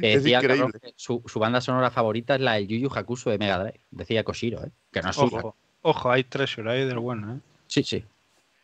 que 0.00 0.12
Es 0.14 0.22
decía 0.22 0.38
increíble. 0.38 0.72
Carlos 0.80 0.94
su, 0.96 1.22
su 1.26 1.38
banda 1.40 1.60
sonora 1.60 1.90
favorita 1.90 2.36
es 2.36 2.40
la 2.40 2.54
de 2.54 2.66
Yu 2.68 2.76
Yu 2.78 2.90
Hakusho 2.94 3.30
de 3.30 3.38
Mega 3.38 3.58
Drive. 3.58 3.80
Decía 3.90 4.22
Koshiro, 4.24 4.64
¿eh? 4.64 4.70
Que 4.92 5.02
no 5.02 5.10
es 5.10 5.16
suya. 5.16 5.38
Ojo, 5.38 5.56
ojo, 5.82 6.10
hay 6.10 6.22
Treasure 6.24 6.70
ahí 6.70 6.84
del 6.86 6.98
bueno, 7.00 7.34
¿eh? 7.34 7.38
Sí, 7.66 7.82
sí. 7.82 7.96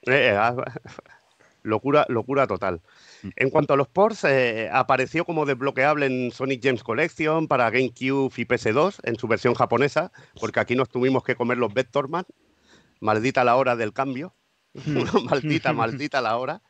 Eh, 0.03 0.31
eh, 0.31 0.37
ah, 0.39 0.55
locura, 1.67 2.07
locura 2.09 2.47
total. 2.47 2.81
Mm. 3.23 3.29
En 3.37 3.51
cuanto 3.51 3.75
a 3.75 3.77
los 3.77 3.89
ports, 3.89 4.25
eh, 4.25 4.71
apareció 4.73 5.25
como 5.25 5.45
desbloqueable 5.45 6.07
en 6.07 6.31
Sonic 6.31 6.65
Games 6.65 6.83
Collection 6.83 7.49
para 7.49 7.71
GameCube 7.71 8.33
y 8.37 8.45
PS2 8.45 9.01
en 9.03 9.17
su 9.17 9.29
versión 9.29 9.55
japonesa, 9.55 10.13
porque 10.41 10.61
aquí 10.61 10.77
nos 10.77 10.89
tuvimos 10.89 11.25
que 11.25 11.37
comer 11.37 11.59
los 11.59 11.75
Vectorman. 11.75 12.25
Maldita 13.01 13.45
la 13.45 13.57
hora 13.57 13.77
del 13.77 13.93
cambio. 13.93 14.35
maldita, 15.29 15.73
maldita 15.73 16.21
la 16.21 16.37
hora. 16.37 16.63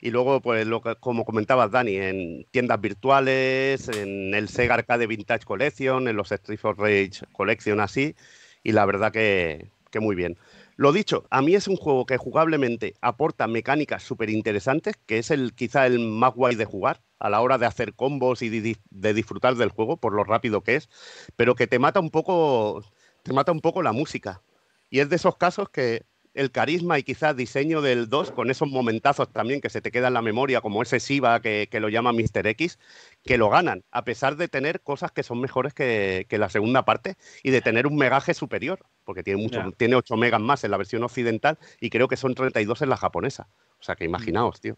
Y 0.00 0.10
luego, 0.10 0.40
pues, 0.40 0.66
lo 0.66 0.80
que, 0.80 0.94
como 0.96 1.24
comentabas, 1.24 1.70
Dani, 1.70 1.96
en 1.96 2.46
tiendas 2.50 2.80
virtuales, 2.80 3.88
en 3.88 4.32
el 4.32 4.48
Sega 4.48 4.74
Arcade 4.74 5.08
Vintage 5.08 5.44
Collection, 5.44 6.06
en 6.06 6.16
los 6.16 6.30
Street 6.30 6.60
of 6.62 6.78
Rage 6.78 7.26
Collection, 7.32 7.80
así. 7.80 8.14
Y 8.62 8.72
la 8.72 8.86
verdad 8.86 9.12
que, 9.12 9.70
que 9.90 10.00
muy 10.00 10.14
bien. 10.14 10.38
Lo 10.78 10.92
dicho, 10.92 11.26
a 11.30 11.42
mí 11.42 11.56
es 11.56 11.66
un 11.66 11.74
juego 11.76 12.06
que 12.06 12.18
jugablemente 12.18 12.94
aporta 13.00 13.48
mecánicas 13.48 14.04
súper 14.04 14.30
interesantes, 14.30 14.94
que 15.06 15.18
es 15.18 15.32
el 15.32 15.52
quizá 15.54 15.86
el 15.86 15.98
más 15.98 16.32
guay 16.34 16.54
de 16.54 16.64
jugar 16.66 17.02
a 17.18 17.28
la 17.28 17.40
hora 17.40 17.58
de 17.58 17.66
hacer 17.66 17.94
combos 17.94 18.42
y 18.42 18.48
de, 18.48 18.60
di- 18.60 18.76
de 18.90 19.12
disfrutar 19.12 19.56
del 19.56 19.70
juego 19.70 19.96
por 19.96 20.12
lo 20.14 20.22
rápido 20.22 20.62
que 20.62 20.76
es, 20.76 20.88
pero 21.34 21.56
que 21.56 21.66
te 21.66 21.80
mata 21.80 21.98
un 21.98 22.10
poco, 22.10 22.84
te 23.24 23.32
mata 23.32 23.50
un 23.50 23.60
poco 23.60 23.82
la 23.82 23.90
música. 23.92 24.40
Y 24.88 25.00
es 25.00 25.08
de 25.10 25.16
esos 25.16 25.36
casos 25.36 25.68
que 25.68 26.06
el 26.32 26.52
carisma 26.52 26.96
y 26.98 27.02
quizás 27.02 27.36
diseño 27.36 27.82
del 27.82 28.08
2, 28.08 28.30
con 28.30 28.48
esos 28.48 28.68
momentazos 28.68 29.32
también 29.32 29.60
que 29.60 29.70
se 29.70 29.80
te 29.80 29.90
queda 29.90 30.06
en 30.08 30.14
la 30.14 30.22
memoria, 30.22 30.60
como 30.60 30.82
ese 30.82 31.00
Siva 31.00 31.40
que, 31.42 31.68
lo 31.80 31.88
llama 31.88 32.12
Mr. 32.12 32.46
X, 32.46 32.78
que 33.24 33.36
lo 33.36 33.50
ganan, 33.50 33.84
a 33.90 34.04
pesar 34.04 34.36
de 34.36 34.46
tener 34.46 34.80
cosas 34.82 35.10
que 35.10 35.24
son 35.24 35.40
mejores 35.40 35.74
que 35.74 36.26
la 36.30 36.48
segunda 36.48 36.84
parte 36.84 37.16
y 37.42 37.50
de 37.50 37.62
tener 37.62 37.86
un 37.88 37.96
megaje 37.96 38.32
superior, 38.34 38.86
porque 39.08 39.22
tiene, 39.22 39.40
mucho, 39.40 39.72
tiene 39.78 39.96
8 39.96 40.18
megas 40.18 40.38
más 40.38 40.64
en 40.64 40.70
la 40.70 40.76
versión 40.76 41.02
occidental 41.02 41.58
y 41.80 41.88
creo 41.88 42.08
que 42.08 42.18
son 42.18 42.34
32 42.34 42.82
en 42.82 42.90
la 42.90 42.98
japonesa. 42.98 43.48
O 43.80 43.82
sea 43.82 43.96
que 43.96 44.04
imaginaos, 44.04 44.60
tío. 44.60 44.76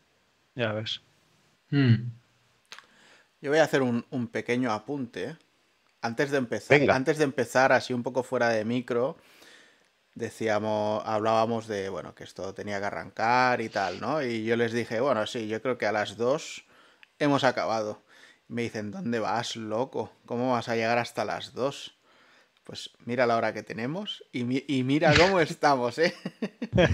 Ya 0.54 0.70
ves. 0.70 1.02
Hmm. 1.70 2.12
Yo 3.40 3.50
voy 3.50 3.58
a 3.58 3.64
hacer 3.64 3.82
un, 3.82 4.06
un 4.10 4.28
pequeño 4.28 4.70
apunte. 4.70 5.30
¿eh? 5.30 5.36
Antes 6.00 6.30
de 6.30 6.38
empezar, 6.38 6.78
Venga. 6.78 6.94
antes 6.94 7.18
de 7.18 7.24
empezar, 7.24 7.72
así 7.72 7.92
un 7.92 8.04
poco 8.04 8.22
fuera 8.22 8.50
de 8.50 8.64
micro, 8.64 9.16
decíamos, 10.14 11.02
hablábamos 11.04 11.66
de 11.66 11.88
bueno, 11.88 12.14
que 12.14 12.22
esto 12.22 12.54
tenía 12.54 12.78
que 12.78 12.86
arrancar 12.86 13.60
y 13.60 13.68
tal, 13.68 14.00
¿no? 14.00 14.22
Y 14.22 14.44
yo 14.44 14.54
les 14.54 14.72
dije, 14.72 15.00
bueno, 15.00 15.26
sí, 15.26 15.48
yo 15.48 15.60
creo 15.60 15.76
que 15.76 15.86
a 15.86 15.92
las 15.92 16.16
dos 16.16 16.66
hemos 17.18 17.42
acabado. 17.42 18.00
Me 18.46 18.62
dicen, 18.62 18.92
¿dónde 18.92 19.18
vas, 19.18 19.56
loco? 19.56 20.12
¿Cómo 20.24 20.52
vas 20.52 20.68
a 20.68 20.76
llegar 20.76 20.98
hasta 20.98 21.24
las 21.24 21.52
dos? 21.52 21.99
Pues 22.70 22.88
mira 23.04 23.26
la 23.26 23.36
hora 23.36 23.52
que 23.52 23.64
tenemos 23.64 24.22
y, 24.30 24.44
mi- 24.44 24.62
y 24.68 24.84
mira 24.84 25.12
cómo 25.16 25.40
estamos, 25.40 25.98
¿eh? 25.98 26.14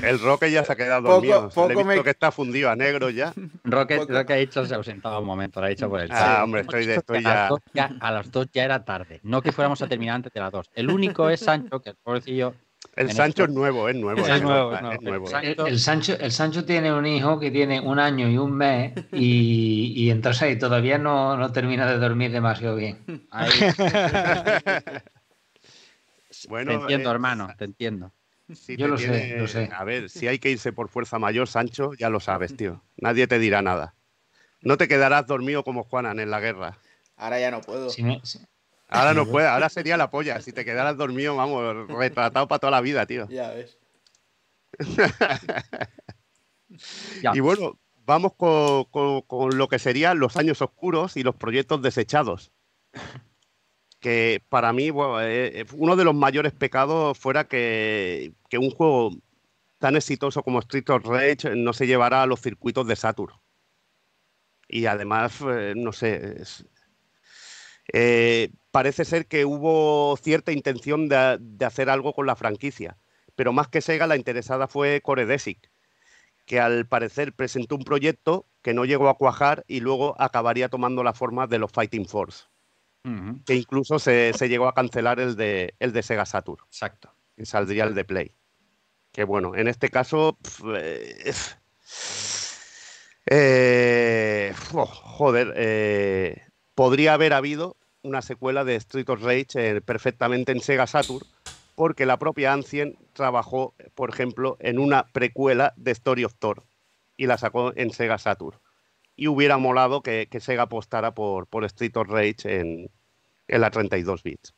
El 0.02 0.18
Roque 0.20 0.50
ya 0.50 0.64
se 0.64 0.72
ha 0.72 0.76
quedado 0.76 1.02
Poco- 1.02 1.14
dormido. 1.16 1.42
Le 1.42 1.46
he 1.48 1.50
poco 1.54 1.68
visto 1.68 1.84
me- 1.84 2.02
que 2.02 2.08
está 2.08 2.32
fundido 2.32 2.70
a 2.70 2.76
negro 2.76 3.10
ya. 3.10 3.34
Rocket, 3.62 3.98
Poco- 3.98 4.12
Rocket 4.14 4.30
ha 4.30 4.34
dicho 4.36 4.64
se 4.64 4.72
ha 4.72 4.78
ausentado 4.78 5.20
un 5.20 5.26
momento, 5.26 5.60
lo 5.60 5.66
ha 5.66 5.68
dicho 5.68 5.86
por 5.90 6.00
el 6.00 6.10
Ah, 6.10 6.14
chat. 6.14 6.44
hombre, 6.44 6.62
Hemos 6.62 6.72
estoy, 6.74 6.86
de- 6.86 6.94
estoy 6.94 7.22
ya. 7.22 7.48
A 8.00 8.10
las 8.10 8.30
dos 8.30 8.46
ya 8.54 8.64
era 8.64 8.82
tarde. 8.86 9.20
No 9.22 9.42
que 9.42 9.52
fuéramos 9.52 9.82
a 9.82 9.86
terminar 9.86 10.14
antes 10.14 10.32
de 10.32 10.40
las 10.40 10.50
dos. 10.50 10.70
El 10.74 10.88
único 10.90 11.28
es 11.28 11.40
Sancho, 11.40 11.78
que 11.82 11.90
el 11.90 11.96
pobrecillo. 11.96 12.54
El 12.94 13.12
Sancho 13.12 13.42
esto- 13.42 13.44
es 13.44 13.50
nuevo, 13.50 13.88
es 13.90 13.96
nuevo. 13.96 14.20
Es 14.22 14.28
es 14.28 14.40
nuevo, 14.42 14.70
nuevo, 14.70 14.72
es 14.72 14.94
es 14.94 15.02
nuevo. 15.02 15.28
nuevo. 15.28 15.46
El, 15.66 15.72
el 15.74 15.78
Sancho, 15.78 16.14
el 16.18 16.32
Sancho 16.32 16.64
tiene 16.64 16.90
un 16.90 17.04
hijo 17.04 17.38
que 17.38 17.50
tiene 17.50 17.80
un 17.82 17.98
año 17.98 18.30
y 18.30 18.38
un 18.38 18.52
mes 18.52 18.92
y, 19.12 19.92
y 19.94 20.10
entonces 20.10 20.40
ahí 20.40 20.58
todavía 20.58 20.96
no, 20.96 21.36
no 21.36 21.52
termina 21.52 21.86
de 21.86 21.98
dormir 21.98 22.30
demasiado 22.32 22.76
bien. 22.76 23.26
Ahí, 23.30 23.50
Bueno, 26.48 26.70
te 26.72 26.76
entiendo, 26.78 27.10
eh, 27.10 27.12
hermano, 27.12 27.54
te 27.56 27.64
entiendo. 27.64 28.12
Si 28.52 28.76
Yo 28.76 28.86
te 28.86 28.90
lo 28.90 28.98
sé, 28.98 29.36
lo 29.38 29.48
sé. 29.48 29.70
A 29.72 29.84
ver, 29.84 30.08
si 30.08 30.28
hay 30.28 30.38
que 30.38 30.50
irse 30.50 30.72
por 30.72 30.88
fuerza 30.88 31.18
mayor, 31.18 31.48
Sancho, 31.48 31.92
ya 31.94 32.10
lo 32.10 32.20
sabes, 32.20 32.56
tío. 32.56 32.82
Nadie 32.96 33.26
te 33.26 33.38
dirá 33.38 33.62
nada. 33.62 33.94
No 34.60 34.76
te 34.76 34.86
quedarás 34.88 35.26
dormido 35.26 35.64
como 35.64 35.82
Juanan 35.84 36.20
en 36.20 36.30
la 36.30 36.40
guerra. 36.40 36.78
Ahora 37.16 37.40
ya 37.40 37.50
no 37.50 37.60
puedo. 37.60 37.90
Si 37.90 38.02
me- 38.02 38.20
si- 38.24 38.38
Ahora 38.88 39.14
no 39.14 39.26
puede, 39.30 39.48
ahora 39.48 39.68
sería 39.68 39.96
la 39.96 40.10
polla. 40.10 40.40
Si 40.40 40.52
te 40.52 40.64
quedaras 40.64 40.96
dormido, 40.96 41.34
vamos, 41.36 41.88
retratado 41.88 42.46
para 42.46 42.58
toda 42.60 42.70
la 42.70 42.80
vida, 42.80 43.06
tío. 43.06 43.26
Ya 43.28 43.50
ves. 43.52 43.78
Ya. 47.22 47.32
Y 47.34 47.40
bueno, 47.40 47.78
vamos 48.04 48.32
con, 48.36 48.84
con- 48.84 49.22
con 49.22 49.56
lo 49.56 49.68
que 49.68 49.78
serían 49.78 50.18
los 50.18 50.36
años 50.36 50.60
oscuros 50.62 51.16
y 51.16 51.22
los 51.22 51.34
proyectos 51.36 51.80
desechados. 51.82 52.52
Que 54.06 54.40
para 54.48 54.72
mí, 54.72 54.90
eh, 54.90 55.50
eh, 55.52 55.64
uno 55.72 55.96
de 55.96 56.04
los 56.04 56.14
mayores 56.14 56.52
pecados 56.52 57.18
fuera 57.18 57.48
que, 57.48 58.34
que 58.48 58.56
un 58.56 58.70
juego 58.70 59.10
tan 59.78 59.96
exitoso 59.96 60.44
como 60.44 60.60
Street 60.60 60.88
of 60.90 61.04
Rage 61.06 61.56
no 61.56 61.72
se 61.72 61.88
llevara 61.88 62.22
a 62.22 62.26
los 62.26 62.40
circuitos 62.40 62.86
de 62.86 62.94
Saturn. 62.94 63.34
Y 64.68 64.86
además, 64.86 65.40
eh, 65.50 65.74
no 65.76 65.90
sé, 65.92 66.36
parece 68.70 69.04
ser 69.04 69.26
que 69.26 69.44
hubo 69.44 70.16
cierta 70.18 70.52
intención 70.52 71.08
de, 71.08 71.38
de 71.40 71.64
hacer 71.64 71.90
algo 71.90 72.12
con 72.12 72.26
la 72.26 72.36
franquicia, 72.36 72.96
pero 73.34 73.52
más 73.52 73.66
que 73.66 73.80
Sega, 73.80 74.06
la 74.06 74.16
interesada 74.16 74.68
fue 74.68 75.00
Coredesic, 75.00 75.68
que 76.44 76.60
al 76.60 76.86
parecer 76.86 77.32
presentó 77.32 77.74
un 77.74 77.82
proyecto 77.82 78.46
que 78.62 78.72
no 78.72 78.84
llegó 78.84 79.08
a 79.08 79.18
cuajar 79.18 79.64
y 79.66 79.80
luego 79.80 80.14
acabaría 80.20 80.68
tomando 80.68 81.02
la 81.02 81.12
forma 81.12 81.48
de 81.48 81.58
los 81.58 81.72
Fighting 81.72 82.06
Force. 82.06 82.44
Que 83.44 83.54
incluso 83.54 83.98
se, 83.98 84.32
llegó 84.48 84.68
a 84.68 84.74
cancelar 84.74 85.20
el 85.20 85.36
de, 85.36 85.74
el 85.78 85.92
de 85.92 86.02
Sega 86.02 86.26
Saturn. 86.26 86.62
Exacto. 86.66 87.12
Que 87.36 87.46
saldría 87.46 87.84
el 87.84 87.94
de 87.94 88.04
Play. 88.04 88.34
Que 89.12 89.24
bueno, 89.24 89.54
en 89.54 89.68
este 89.68 89.90
caso. 89.90 90.36
Eh, 90.74 91.32
eh, 93.26 94.54
joder, 94.56 95.52
eh, 95.56 96.42
podría 96.74 97.14
haber 97.14 97.32
habido 97.32 97.76
una 98.02 98.22
secuela 98.22 98.64
de 98.64 98.76
Street 98.76 99.08
of 99.08 99.22
Rage 99.22 99.80
perfectamente 99.82 100.52
en 100.52 100.60
Sega 100.60 100.86
Saturn, 100.86 101.26
porque 101.74 102.06
la 102.06 102.18
propia 102.18 102.52
Ancien 102.52 102.96
trabajó, 103.12 103.74
por 103.94 104.10
ejemplo, 104.10 104.56
en 104.60 104.78
una 104.78 105.06
precuela 105.08 105.74
de 105.76 105.92
Story 105.92 106.24
of 106.24 106.34
Thor 106.38 106.64
y 107.16 107.26
la 107.26 107.38
sacó 107.38 107.72
en 107.76 107.90
Sega 107.92 108.18
Saturn. 108.18 108.58
Y 109.16 109.28
hubiera 109.28 109.58
molado 109.58 110.02
que, 110.02 110.28
Sega 110.40 110.64
apostara 110.64 111.14
por, 111.14 111.46
por 111.46 111.64
Street 111.64 111.96
of 111.96 112.08
Rage 112.08 112.60
en, 112.60 112.90
en 113.48 113.60
la 113.60 113.70
32 113.70 114.22
bits. 114.22 114.54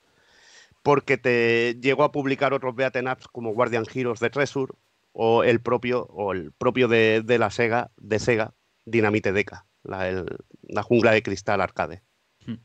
Porque 0.82 1.16
te 1.16 1.76
llegó 1.80 2.04
a 2.04 2.12
publicar 2.12 2.52
otros 2.52 2.74
beaten 2.74 3.08
ups 3.08 3.28
como 3.28 3.54
Guardian 3.54 3.84
Heroes 3.92 4.20
de 4.20 4.30
Treasure 4.30 4.72
o 5.12 5.44
el 5.44 5.60
propio, 5.60 6.06
o 6.10 6.32
el 6.32 6.52
propio 6.52 6.88
de, 6.88 7.22
la 7.38 7.50
Sega, 7.50 7.90
de 7.96 8.18
Sega, 8.18 8.54
Dinamite 8.84 9.32
Deca, 9.32 9.66
la, 9.82 10.24
la 10.62 10.82
jungla 10.82 11.12
de 11.12 11.22
cristal 11.22 11.60
arcade. 11.60 12.02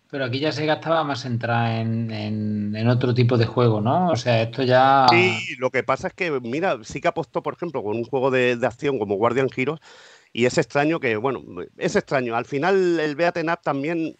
Pero 0.10 0.26
aquí 0.26 0.40
ya 0.40 0.52
Sega 0.52 0.76
estaba 0.76 1.04
más 1.04 1.22
centrada 1.22 1.82
en, 1.82 2.12
en, 2.12 2.88
otro 2.88 3.14
tipo 3.14 3.38
de 3.38 3.46
juego, 3.46 3.82
¿no? 3.82 4.10
O 4.12 4.16
sea, 4.16 4.42
esto 4.44 4.64
ya. 4.64 5.08
Sí, 5.10 5.56
lo 5.58 5.72
que 5.72 5.84
pasa 5.84 6.08
es 6.08 6.14
que, 6.14 6.32
mira, 6.40 6.78
sí 6.84 7.02
que 7.02 7.10
apostó, 7.10 7.44
por 7.44 7.56
ejemplo, 7.56 7.84
con 7.84 7.98
un 7.98 8.06
juego 8.06 8.32
de, 8.32 8.58
acción 8.64 8.98
como 8.98 9.16
Guardian 9.16 9.50
Heroes, 9.56 9.82
y 10.34 10.46
es 10.46 10.58
extraño 10.58 11.00
que, 11.00 11.16
bueno, 11.16 11.44
es 11.78 11.96
extraño. 11.96 12.36
Al 12.36 12.46
final, 12.46 13.00
el 13.00 13.16
Beaten 13.16 13.50
Up 13.50 13.62
también, 13.64 14.18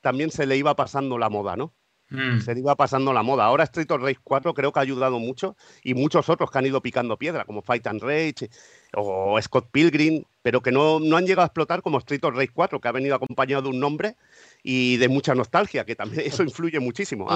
también 0.00 0.30
se 0.30 0.46
le 0.46 0.56
iba 0.56 0.76
pasando 0.76 1.18
la 1.18 1.28
moda, 1.28 1.56
¿no? 1.56 1.74
Mm. 2.10 2.40
Se 2.40 2.58
iba 2.58 2.74
pasando 2.74 3.12
la 3.12 3.22
moda. 3.22 3.44
Ahora 3.44 3.64
Street 3.64 3.90
of 3.90 4.02
Rage 4.02 4.20
4 4.22 4.54
creo 4.54 4.72
que 4.72 4.78
ha 4.78 4.82
ayudado 4.82 5.18
mucho 5.18 5.56
y 5.82 5.94
muchos 5.94 6.28
otros 6.28 6.50
que 6.50 6.58
han 6.58 6.66
ido 6.66 6.80
picando 6.80 7.18
piedra, 7.18 7.44
como 7.44 7.62
Fight 7.62 7.86
and 7.86 8.02
Rage 8.02 8.50
o 8.94 9.38
Scott 9.42 9.68
Pilgrim, 9.70 10.24
pero 10.40 10.62
que 10.62 10.72
no, 10.72 10.98
no 10.98 11.16
han 11.18 11.26
llegado 11.26 11.42
a 11.42 11.46
explotar 11.46 11.82
como 11.82 11.98
Street 11.98 12.24
of 12.24 12.34
Rage 12.34 12.52
4, 12.54 12.80
que 12.80 12.88
ha 12.88 12.92
venido 12.92 13.14
acompañado 13.14 13.62
de 13.62 13.68
un 13.68 13.80
nombre 13.80 14.16
y 14.62 14.96
de 14.96 15.08
mucha 15.08 15.34
nostalgia, 15.34 15.84
que 15.84 15.94
también 15.94 16.22
eso 16.26 16.42
influye 16.42 16.80
muchísimo. 16.80 17.26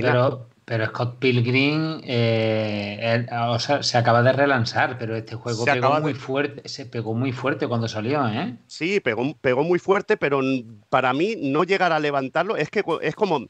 pero, 0.00 0.48
pero 0.64 0.86
Scott 0.86 1.18
Pilgrim 1.18 2.00
eh, 2.04 3.26
o 3.48 3.58
sea, 3.58 3.82
se 3.82 3.98
acaba 3.98 4.22
de 4.22 4.32
relanzar, 4.32 4.96
pero 4.98 5.14
este 5.14 5.36
juego 5.36 5.66
pegó 5.66 6.00
muy 6.00 6.14
fuerte, 6.14 6.66
se 6.68 6.86
pegó 6.86 7.12
muy 7.12 7.32
fuerte 7.32 7.68
cuando 7.68 7.88
salió, 7.88 8.26
¿eh? 8.28 8.56
Sí, 8.66 9.00
pegó, 9.00 9.36
pegó 9.40 9.64
muy 9.64 9.78
fuerte, 9.78 10.16
pero 10.16 10.40
para 10.88 11.12
mí 11.12 11.36
no 11.38 11.64
llegar 11.64 11.92
a 11.92 12.00
levantarlo 12.00 12.56
es 12.56 12.70
que 12.70 12.82
es 13.02 13.14
como 13.14 13.48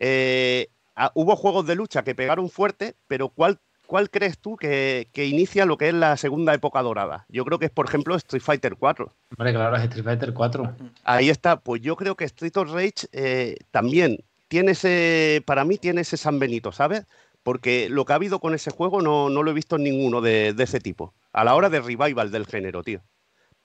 eh, 0.00 0.68
hubo 1.14 1.36
juegos 1.36 1.66
de 1.66 1.74
lucha 1.74 2.02
que 2.02 2.14
pegaron 2.14 2.50
fuerte, 2.50 2.94
pero 3.06 3.28
¿cuál, 3.28 3.58
cuál 3.86 4.10
crees 4.10 4.38
tú 4.38 4.56
que, 4.56 5.08
inicia 5.14 5.66
lo 5.66 5.78
que 5.78 5.88
es 5.88 5.94
la 5.94 6.16
segunda 6.16 6.54
época 6.54 6.82
dorada? 6.82 7.26
Yo 7.28 7.44
creo 7.44 7.58
que 7.58 7.66
es, 7.66 7.72
por 7.72 7.86
ejemplo, 7.86 8.14
Street 8.16 8.42
Fighter 8.42 8.76
4. 8.76 9.12
Hombre, 9.36 9.52
claro, 9.52 9.76
es 9.76 9.84
Street 9.84 10.04
Fighter 10.04 10.32
4. 10.32 10.76
Ahí 11.04 11.30
está. 11.30 11.60
Pues 11.60 11.82
yo 11.82 11.96
creo 11.96 12.16
que 12.16 12.24
Street 12.24 12.56
of 12.56 12.72
Rage 12.72 13.06
eh, 13.12 13.56
también 13.70 14.18
tiene 14.48 14.72
ese, 14.72 15.42
para 15.46 15.64
mí 15.64 15.78
tiene 15.78 16.00
ese 16.00 16.16
San 16.16 16.38
Benito, 16.38 16.72
¿sabes? 16.72 17.04
Porque 17.42 17.88
lo 17.88 18.04
que 18.04 18.12
ha 18.12 18.16
habido 18.16 18.40
con 18.40 18.54
ese 18.54 18.70
juego 18.70 19.00
no, 19.00 19.28
lo 19.28 19.50
he 19.50 19.54
visto 19.54 19.76
en 19.76 19.84
ninguno 19.84 20.20
de, 20.20 20.54
ese 20.58 20.80
tipo. 20.80 21.14
A 21.32 21.44
la 21.44 21.54
hora 21.54 21.70
de 21.70 21.80
revival 21.80 22.30
del 22.30 22.46
género, 22.46 22.82
tío. 22.82 23.00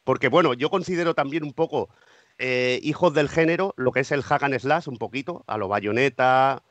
Porque 0.03 0.27
bueno, 0.27 0.53
yo 0.53 0.69
considero 0.69 1.13
también 1.13 1.43
un 1.43 1.53
poco 1.53 1.89
eh, 2.37 2.79
hijos 2.83 3.13
del 3.13 3.29
género, 3.29 3.73
lo 3.77 3.91
que 3.91 4.01
es 4.01 4.11
el 4.11 4.23
Hagan 4.27 4.57
Slash, 4.59 4.87
un 4.87 4.97
poquito, 4.97 5.43
a 5.47 5.57
lo 5.57 5.67
bayoneta. 5.67 6.63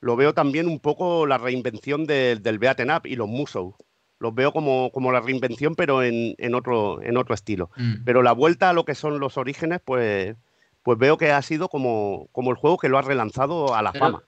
Lo 0.00 0.16
veo 0.16 0.34
también 0.34 0.68
un 0.68 0.80
poco 0.80 1.26
la 1.26 1.38
reinvención 1.38 2.06
del 2.06 2.58
Beaten 2.58 2.90
Up 2.90 3.02
y 3.04 3.16
los 3.16 3.28
Musou. 3.28 3.76
Los 4.20 4.34
veo 4.34 4.52
como, 4.52 4.90
como 4.90 5.12
la 5.12 5.20
reinvención, 5.20 5.76
pero 5.76 6.02
en, 6.02 6.54
otro, 6.54 7.02
en 7.02 7.16
otro 7.16 7.34
estilo. 7.34 7.70
Mm. 7.76 8.04
Pero 8.04 8.22
la 8.22 8.32
vuelta 8.32 8.70
a 8.70 8.72
lo 8.72 8.84
que 8.84 8.94
son 8.94 9.20
los 9.20 9.36
orígenes, 9.36 9.80
pues, 9.84 10.36
pues 10.82 10.98
veo 10.98 11.16
que 11.16 11.30
ha 11.30 11.42
sido 11.42 11.68
como, 11.68 12.28
como 12.32 12.50
el 12.50 12.56
juego 12.56 12.78
que 12.78 12.88
lo 12.88 12.98
ha 12.98 13.02
relanzado 13.02 13.74
a 13.74 13.82
la 13.82 13.92
fama. 13.92 14.24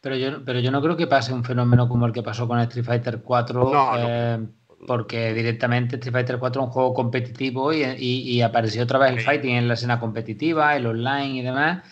Pero 0.00 0.16
yo, 0.16 0.44
pero 0.44 0.60
yo 0.60 0.70
no 0.70 0.82
creo 0.82 0.96
que 0.96 1.06
pase 1.06 1.32
un 1.32 1.44
fenómeno 1.44 1.88
como 1.88 2.06
el 2.06 2.12
que 2.12 2.22
pasó 2.22 2.46
con 2.46 2.58
Street 2.60 2.84
Fighter 2.84 3.22
4. 3.22 3.72
No, 3.72 4.48
porque 4.86 5.32
directamente 5.34 5.96
Street 5.96 6.12
Fighter 6.12 6.38
4 6.38 6.62
es 6.62 6.66
un 6.66 6.72
juego 6.72 6.94
competitivo 6.94 7.72
y, 7.72 8.40
apareció 8.42 8.82
otra 8.84 8.98
vez 8.98 9.12
el 9.12 9.20
fighting 9.20 9.56
en 9.56 9.68
la 9.68 9.74
escena 9.74 10.00
competitiva, 10.00 10.76
el 10.76 10.86
online 10.86 11.38
y 11.38 11.42
demás. 11.42 11.82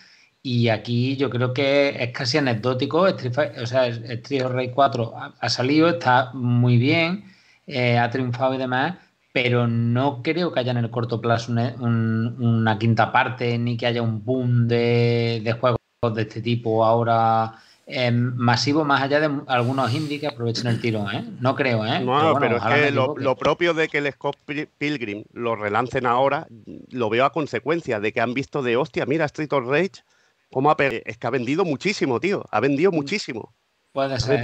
Y 0.41 0.69
aquí 0.69 1.15
yo 1.17 1.29
creo 1.29 1.53
que 1.53 2.03
es 2.03 2.11
casi 2.11 2.37
anecdótico. 2.37 3.07
Street 3.07 3.51
o 3.61 3.65
sea, 3.65 3.87
Street 3.87 4.45
Rey 4.47 4.71
4 4.71 5.13
ha, 5.39 5.49
salido, 5.49 5.89
está 5.89 6.31
muy 6.33 6.77
bien, 6.77 7.25
eh, 7.67 7.97
ha 7.97 8.09
triunfado 8.09 8.53
y 8.55 8.57
demás, 8.57 8.95
pero 9.31 9.67
no 9.67 10.21
creo 10.21 10.51
que 10.51 10.59
haya 10.59 10.71
en 10.71 10.77
el 10.77 10.89
corto 10.91 11.21
plazo 11.21 11.51
una, 11.51 12.77
quinta 12.79 13.11
parte 13.11 13.57
ni 13.57 13.77
que 13.77 13.87
haya 13.87 14.01
un 14.01 14.23
boom 14.23 14.67
de, 14.67 15.41
de 15.43 15.53
juegos 15.53 15.79
de 16.13 16.21
este 16.23 16.41
tipo 16.41 16.83
ahora 16.83 17.55
masivo 18.11 18.85
más 18.85 19.01
allá 19.01 19.19
de 19.19 19.41
algunos 19.47 19.93
indies 19.93 20.21
que 20.21 20.27
aprovechen 20.27 20.67
el 20.67 20.79
tiro, 20.79 21.09
¿eh? 21.11 21.23
No 21.39 21.55
creo, 21.55 21.85
¿eh? 21.85 21.99
No, 21.99 22.35
pero, 22.39 22.57
es 22.57 22.63
que 22.63 22.91
lo, 22.91 23.35
propio 23.35 23.73
de 23.73 23.87
que 23.89 23.97
el 23.97 24.11
Scott 24.11 24.37
Pilgrim 24.77 25.25
lo 25.33 25.55
relancen 25.55 26.05
ahora, 26.05 26.47
lo 26.89 27.09
veo 27.09 27.25
a 27.25 27.31
consecuencia 27.31 27.99
de 27.99 28.13
que 28.13 28.21
han 28.21 28.33
visto 28.33 28.61
de 28.61 28.77
hostia, 28.77 29.05
mira 29.05 29.25
Street 29.25 29.51
of 29.51 29.67
Rage, 29.67 30.03
cómo 30.51 30.71
ha 30.71 30.77
es 30.79 31.17
que 31.17 31.27
ha 31.27 31.29
vendido 31.29 31.65
muchísimo, 31.65 32.19
tío, 32.19 32.45
ha 32.51 32.59
vendido 32.59 32.91
mm. 32.91 32.95
muchísimo. 32.95 33.53
Puede 33.91 34.19
ser. 34.19 34.41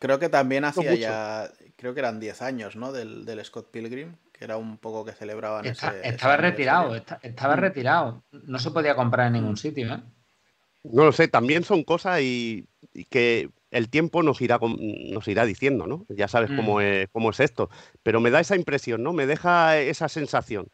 Creo, 0.00 0.18
que 0.18 0.28
también 0.28 0.64
hacía 0.64 0.94
ya, 0.94 1.48
creo 1.76 1.94
que 1.94 2.00
eran 2.00 2.18
10 2.18 2.42
años, 2.42 2.74
¿no? 2.74 2.90
Del, 2.90 3.24
del, 3.24 3.44
Scott 3.44 3.70
Pilgrim, 3.70 4.16
que 4.32 4.44
era 4.44 4.56
un 4.56 4.78
poco 4.78 5.04
que 5.04 5.12
celebraban 5.12 5.64
ese, 5.66 5.86
Estaba 6.02 6.36
retirado, 6.36 6.96
estaba 7.22 7.56
mm. 7.56 7.60
retirado. 7.60 8.24
No 8.32 8.58
se 8.58 8.72
podía 8.72 8.96
comprar 8.96 9.28
en 9.28 9.34
ningún 9.34 9.52
mm. 9.52 9.58
sitio, 9.58 9.94
¿eh? 9.94 10.00
No 10.92 11.04
lo 11.04 11.12
sé, 11.12 11.28
también 11.28 11.64
son 11.64 11.84
cosas 11.84 12.20
y, 12.20 12.68
que 13.10 13.50
el 13.70 13.88
tiempo 13.88 14.22
nos 14.22 14.40
irá, 14.40 14.58
nos 14.60 15.28
irá 15.28 15.44
diciendo, 15.44 15.86
¿no? 15.86 16.06
Ya 16.08 16.28
sabes 16.28 16.50
cómo, 16.54 16.76
mm. 16.76 16.80
es, 16.80 17.08
cómo 17.10 17.30
es 17.30 17.40
esto. 17.40 17.70
Pero 18.02 18.20
me 18.20 18.30
da 18.30 18.40
esa 18.40 18.56
impresión, 18.56 19.02
¿no? 19.02 19.12
Me 19.12 19.26
deja 19.26 19.78
esa 19.78 20.08
sensación. 20.08 20.68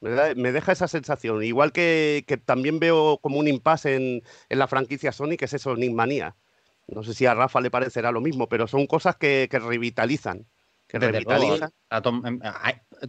Me, 0.00 0.52
deja 0.52 0.72
esa 0.72 0.88
sensación. 0.88 1.42
Igual 1.42 1.72
que, 1.72 2.24
también 2.46 2.78
veo 2.78 3.18
como 3.18 3.38
un 3.38 3.48
impasse 3.48 3.96
en, 3.96 4.22
la 4.48 4.66
franquicia 4.66 5.12
Sony, 5.12 5.36
que 5.38 5.44
es 5.44 5.52
eso, 5.52 5.76
Manía. 5.76 6.36
No 6.88 7.02
sé 7.02 7.14
si 7.14 7.26
a 7.26 7.34
Rafa 7.34 7.60
le 7.60 7.70
parecerá 7.70 8.10
lo 8.10 8.20
mismo, 8.20 8.48
pero 8.48 8.66
son 8.66 8.86
cosas 8.86 9.16
que, 9.16 9.48
revitalizan. 9.50 10.46
Que 10.88 10.98
revitalizan. 10.98 11.70
Em, 12.24 12.40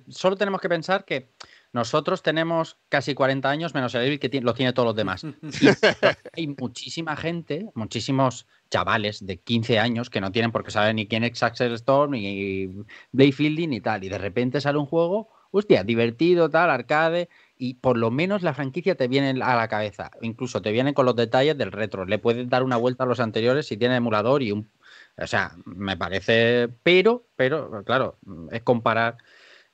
solo 0.09 0.35
tenemos 0.35 0.59
que 0.59 0.69
pensar 0.69 1.05
que 1.05 1.31
nosotros 1.73 2.21
tenemos 2.21 2.77
casi 2.89 3.13
40 3.13 3.49
años, 3.49 3.73
menos 3.73 3.95
el 3.95 4.19
que 4.19 4.41
lo 4.41 4.53
tiene 4.53 4.73
todos 4.73 4.87
los 4.87 4.95
demás. 4.95 5.25
hay 6.33 6.47
muchísima 6.47 7.15
gente, 7.15 7.69
muchísimos 7.75 8.45
chavales 8.69 9.25
de 9.25 9.37
15 9.39 9.79
años 9.79 10.09
que 10.09 10.19
no 10.19 10.31
tienen 10.31 10.51
porque 10.51 10.71
saber 10.71 10.95
ni 10.95 11.07
quién 11.07 11.23
es 11.23 11.41
Axel 11.41 11.73
Storm, 11.73 12.11
ni 12.11 12.67
Blade 13.11 13.31
Fielding, 13.31 13.69
ni 13.69 13.79
tal. 13.79 14.03
Y 14.03 14.09
de 14.09 14.17
repente 14.17 14.59
sale 14.59 14.79
un 14.79 14.85
juego, 14.85 15.29
hostia, 15.51 15.83
divertido, 15.83 16.49
tal, 16.49 16.69
arcade, 16.69 17.29
y 17.57 17.75
por 17.75 17.97
lo 17.97 18.11
menos 18.11 18.41
la 18.41 18.53
franquicia 18.53 18.95
te 18.95 19.07
viene 19.07 19.41
a 19.41 19.55
la 19.55 19.67
cabeza. 19.69 20.11
Incluso 20.21 20.61
te 20.61 20.71
vienen 20.73 20.93
con 20.93 21.05
los 21.05 21.15
detalles 21.15 21.57
del 21.57 21.71
retro. 21.71 22.05
Le 22.05 22.19
puedes 22.19 22.49
dar 22.49 22.63
una 22.63 22.75
vuelta 22.75 23.03
a 23.03 23.07
los 23.07 23.21
anteriores 23.21 23.67
si 23.67 23.77
tiene 23.77 23.95
emulador 23.95 24.43
y 24.43 24.51
un. 24.51 24.69
O 25.17 25.27
sea, 25.27 25.55
me 25.65 25.95
parece. 25.95 26.69
Pero, 26.83 27.27
pero, 27.35 27.83
claro, 27.85 28.17
es 28.51 28.61
comparar 28.63 29.17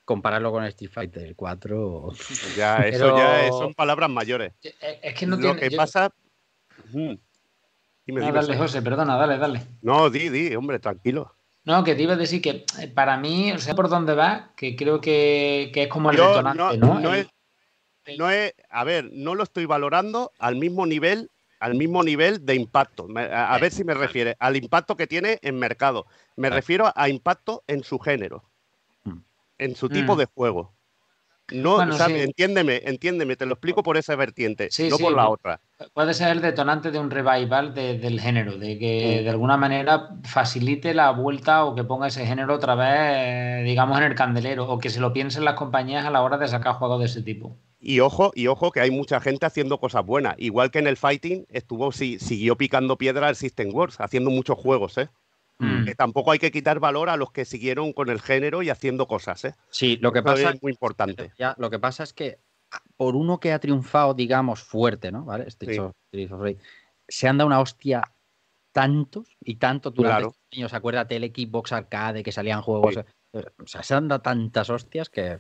compararlo 0.07 0.51
con 0.51 0.63
Street 0.63 0.89
Fighter 0.89 1.35
4. 1.35 2.09
Ya, 2.55 2.77
eso 2.87 3.15
ya 3.15 3.49
son 3.49 3.73
palabras 3.73 4.09
mayores. 4.09 4.53
Es 4.61 5.13
que 5.13 5.27
no 5.27 5.35
Lo 5.35 5.55
que 5.55 5.69
pasa. 5.71 6.11
Dime, 6.93 7.19
no, 8.21 8.31
dale, 8.31 8.57
José, 8.57 8.81
perdona, 8.81 9.17
dale, 9.17 9.37
dale. 9.37 9.61
No, 9.81 10.09
di, 10.09 10.29
di, 10.29 10.55
hombre, 10.55 10.79
tranquilo. 10.79 11.35
No, 11.65 11.83
que 11.83 11.93
te 11.93 12.03
iba 12.03 12.13
a 12.13 12.15
decir 12.15 12.41
que 12.41 12.63
eh, 12.79 12.87
para 12.87 13.17
mí, 13.17 13.51
o 13.51 13.59
sea, 13.59 13.75
por 13.75 13.89
dónde 13.89 14.15
va, 14.15 14.53
que 14.55 14.77
creo 14.77 15.01
que, 15.01 15.69
es 15.75 15.87
como 15.89 16.09
el 16.09 16.15
detonante, 16.15 16.77
¿no? 16.77 17.01
No, 17.01 17.13
es, 17.13 17.27
no 18.17 18.31
es, 18.31 18.53
a 18.69 18.85
ver, 18.85 19.09
no 19.11 19.35
lo 19.35 19.43
estoy 19.43 19.65
valorando 19.65 20.31
al 20.39 20.55
mismo 20.55 20.85
nivel, 20.85 21.29
al 21.59 21.75
mismo 21.75 22.01
nivel 22.01 22.45
de 22.45 22.55
impacto. 22.55 23.09
A, 23.13 23.57
ver 23.59 23.73
si 23.73 23.83
me 23.83 23.93
refiere 23.93 24.37
al 24.39 24.55
impacto 24.55 24.95
que 24.95 25.07
tiene 25.07 25.39
en 25.41 25.59
mercado. 25.59 26.05
Me 26.37 26.49
refiero 26.49 26.93
a 26.95 27.09
impacto 27.09 27.65
en 27.67 27.83
su 27.83 27.99
género 27.99 28.45
en 29.57 29.75
su 29.75 29.89
tipo 29.89 30.15
mm. 30.15 30.17
de 30.17 30.25
juego. 30.25 30.77
No, 31.53 31.81
entiéndeme, 31.81 32.81
entiéndeme, 32.83 33.37
te 33.37 33.45
lo 33.45 33.53
explico 33.53 33.81
por 33.81 33.95
esa 33.95 34.15
vertiente, 34.17 34.67
no 34.89 34.97
por 34.97 35.13
la 35.13 35.29
otra. 35.29 35.61
Puede 35.93 36.13
ser 36.13 36.29
el 36.29 36.41
detonante 36.41 36.91
de 36.91 36.99
un 36.99 37.09
revival 37.09 37.73
del 37.73 38.19
género, 38.19 38.57
de 38.57 38.77
que 38.77 39.21
de 39.23 39.29
alguna 39.29 39.55
manera 39.55 40.09
facilite 40.23 40.93
la 40.93 41.11
vuelta 41.11 41.63
o 41.63 41.73
que 41.73 41.85
ponga 41.85 42.07
ese 42.07 42.25
género 42.25 42.55
otra 42.55 42.75
vez, 42.75 43.63
digamos, 43.63 43.97
en 43.97 44.03
el 44.03 44.15
candelero, 44.15 44.69
o 44.69 44.77
que 44.77 44.89
se 44.89 44.99
lo 44.99 45.13
piensen 45.13 45.45
las 45.45 45.53
compañías 45.53 46.05
a 46.05 46.11
la 46.11 46.21
hora 46.21 46.37
de 46.37 46.49
sacar 46.49 46.75
juegos 46.75 46.99
de 46.99 47.05
ese 47.05 47.21
tipo. 47.21 47.55
Y 47.79 48.01
ojo, 48.01 48.31
y 48.35 48.47
ojo 48.47 48.71
que 48.71 48.81
hay 48.81 48.91
mucha 48.91 49.21
gente 49.21 49.45
haciendo 49.45 49.79
cosas 49.79 50.05
buenas. 50.05 50.35
Igual 50.37 50.69
que 50.71 50.79
en 50.79 50.87
el 50.87 50.97
fighting 50.97 51.45
estuvo, 51.49 51.93
sí, 51.93 52.19
siguió 52.19 52.57
picando 52.57 52.97
piedra 52.97 53.29
el 53.29 53.37
System 53.37 53.73
Wars, 53.73 53.95
haciendo 53.99 54.31
muchos 54.31 54.57
juegos, 54.57 54.97
¿eh? 54.97 55.07
Mm. 55.59 55.85
Que 55.85 55.95
tampoco 55.95 56.31
hay 56.31 56.39
que 56.39 56.51
quitar 56.51 56.79
valor 56.79 57.09
a 57.09 57.17
los 57.17 57.31
que 57.31 57.43
siguieron 57.45 57.91
con 57.93 58.09
el 58.09 58.21
género 58.21 58.61
y 58.61 58.69
haciendo 58.69 59.07
cosas, 59.07 59.43
¿eh? 59.45 59.55
Sí, 59.69 59.97
lo 60.01 60.11
que 60.11 60.19
Eso 60.19 60.25
pasa 60.25 60.49
es 60.51 60.61
muy 60.61 60.71
importante. 60.71 61.31
Ya, 61.39 61.55
lo 61.57 61.69
que 61.71 61.79
pasa 61.79 62.03
es 62.03 62.13
que 62.13 62.37
ah, 62.71 62.81
por 62.95 63.15
uno 63.15 63.39
que 63.39 63.51
ha 63.53 63.59
triunfado, 63.59 64.13
digamos, 64.13 64.61
fuerte, 64.61 65.11
¿no? 65.11 65.25
¿Vale? 65.25 65.47
Sí. 65.49 65.79
of 65.79 65.93
Rage, 66.39 66.57
se 67.07 67.27
han 67.27 67.37
dado 67.39 67.47
una 67.47 67.59
hostia 67.59 68.03
tantos 68.71 69.35
y 69.41 69.55
tanto 69.55 69.89
durante 69.89 70.17
Claro. 70.17 70.27
estos 70.29 70.57
años. 70.57 70.73
Acuérdate 70.75 71.15
el 71.15 71.23
Xbox 71.35 71.71
Arcade, 71.71 72.21
que 72.21 72.31
salían 72.31 72.61
juegos. 72.61 72.93
Sí. 72.93 72.99
eh, 73.33 73.45
O 73.63 73.65
sea, 73.65 73.81
se 73.81 73.95
han 73.95 74.07
dado 74.07 74.21
tantas 74.21 74.69
hostias 74.69 75.09
que. 75.09 75.39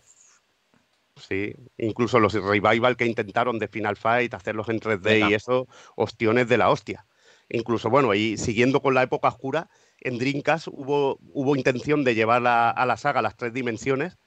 Sí, 1.15 1.53
incluso 1.77 2.19
los 2.19 2.33
revival 2.33 2.95
que 2.95 3.05
intentaron 3.05 3.57
de 3.59 3.67
Final 3.67 3.97
Fight, 3.97 4.33
hacerlos 4.33 4.69
en 4.69 4.79
3D 4.79 4.99
Venga. 5.01 5.29
y 5.29 5.33
eso, 5.35 5.67
ostiones 5.95 6.47
de 6.47 6.57
la 6.57 6.69
hostia. 6.69 7.05
Incluso, 7.49 7.89
bueno, 7.89 8.13
y 8.13 8.37
siguiendo 8.37 8.81
con 8.81 8.93
la 8.93 9.03
época 9.03 9.27
oscura, 9.29 9.69
en 10.07 10.17
Dreamcast 10.17 10.67
hubo, 10.69 11.19
hubo 11.33 11.55
intención 11.55 12.03
de 12.03 12.15
llevar 12.15 12.45
a, 12.47 12.69
a 12.69 12.85
la 12.85 12.97
saga 12.97 13.21
las 13.21 13.35
tres 13.35 13.53
dimensiones, 13.53 14.17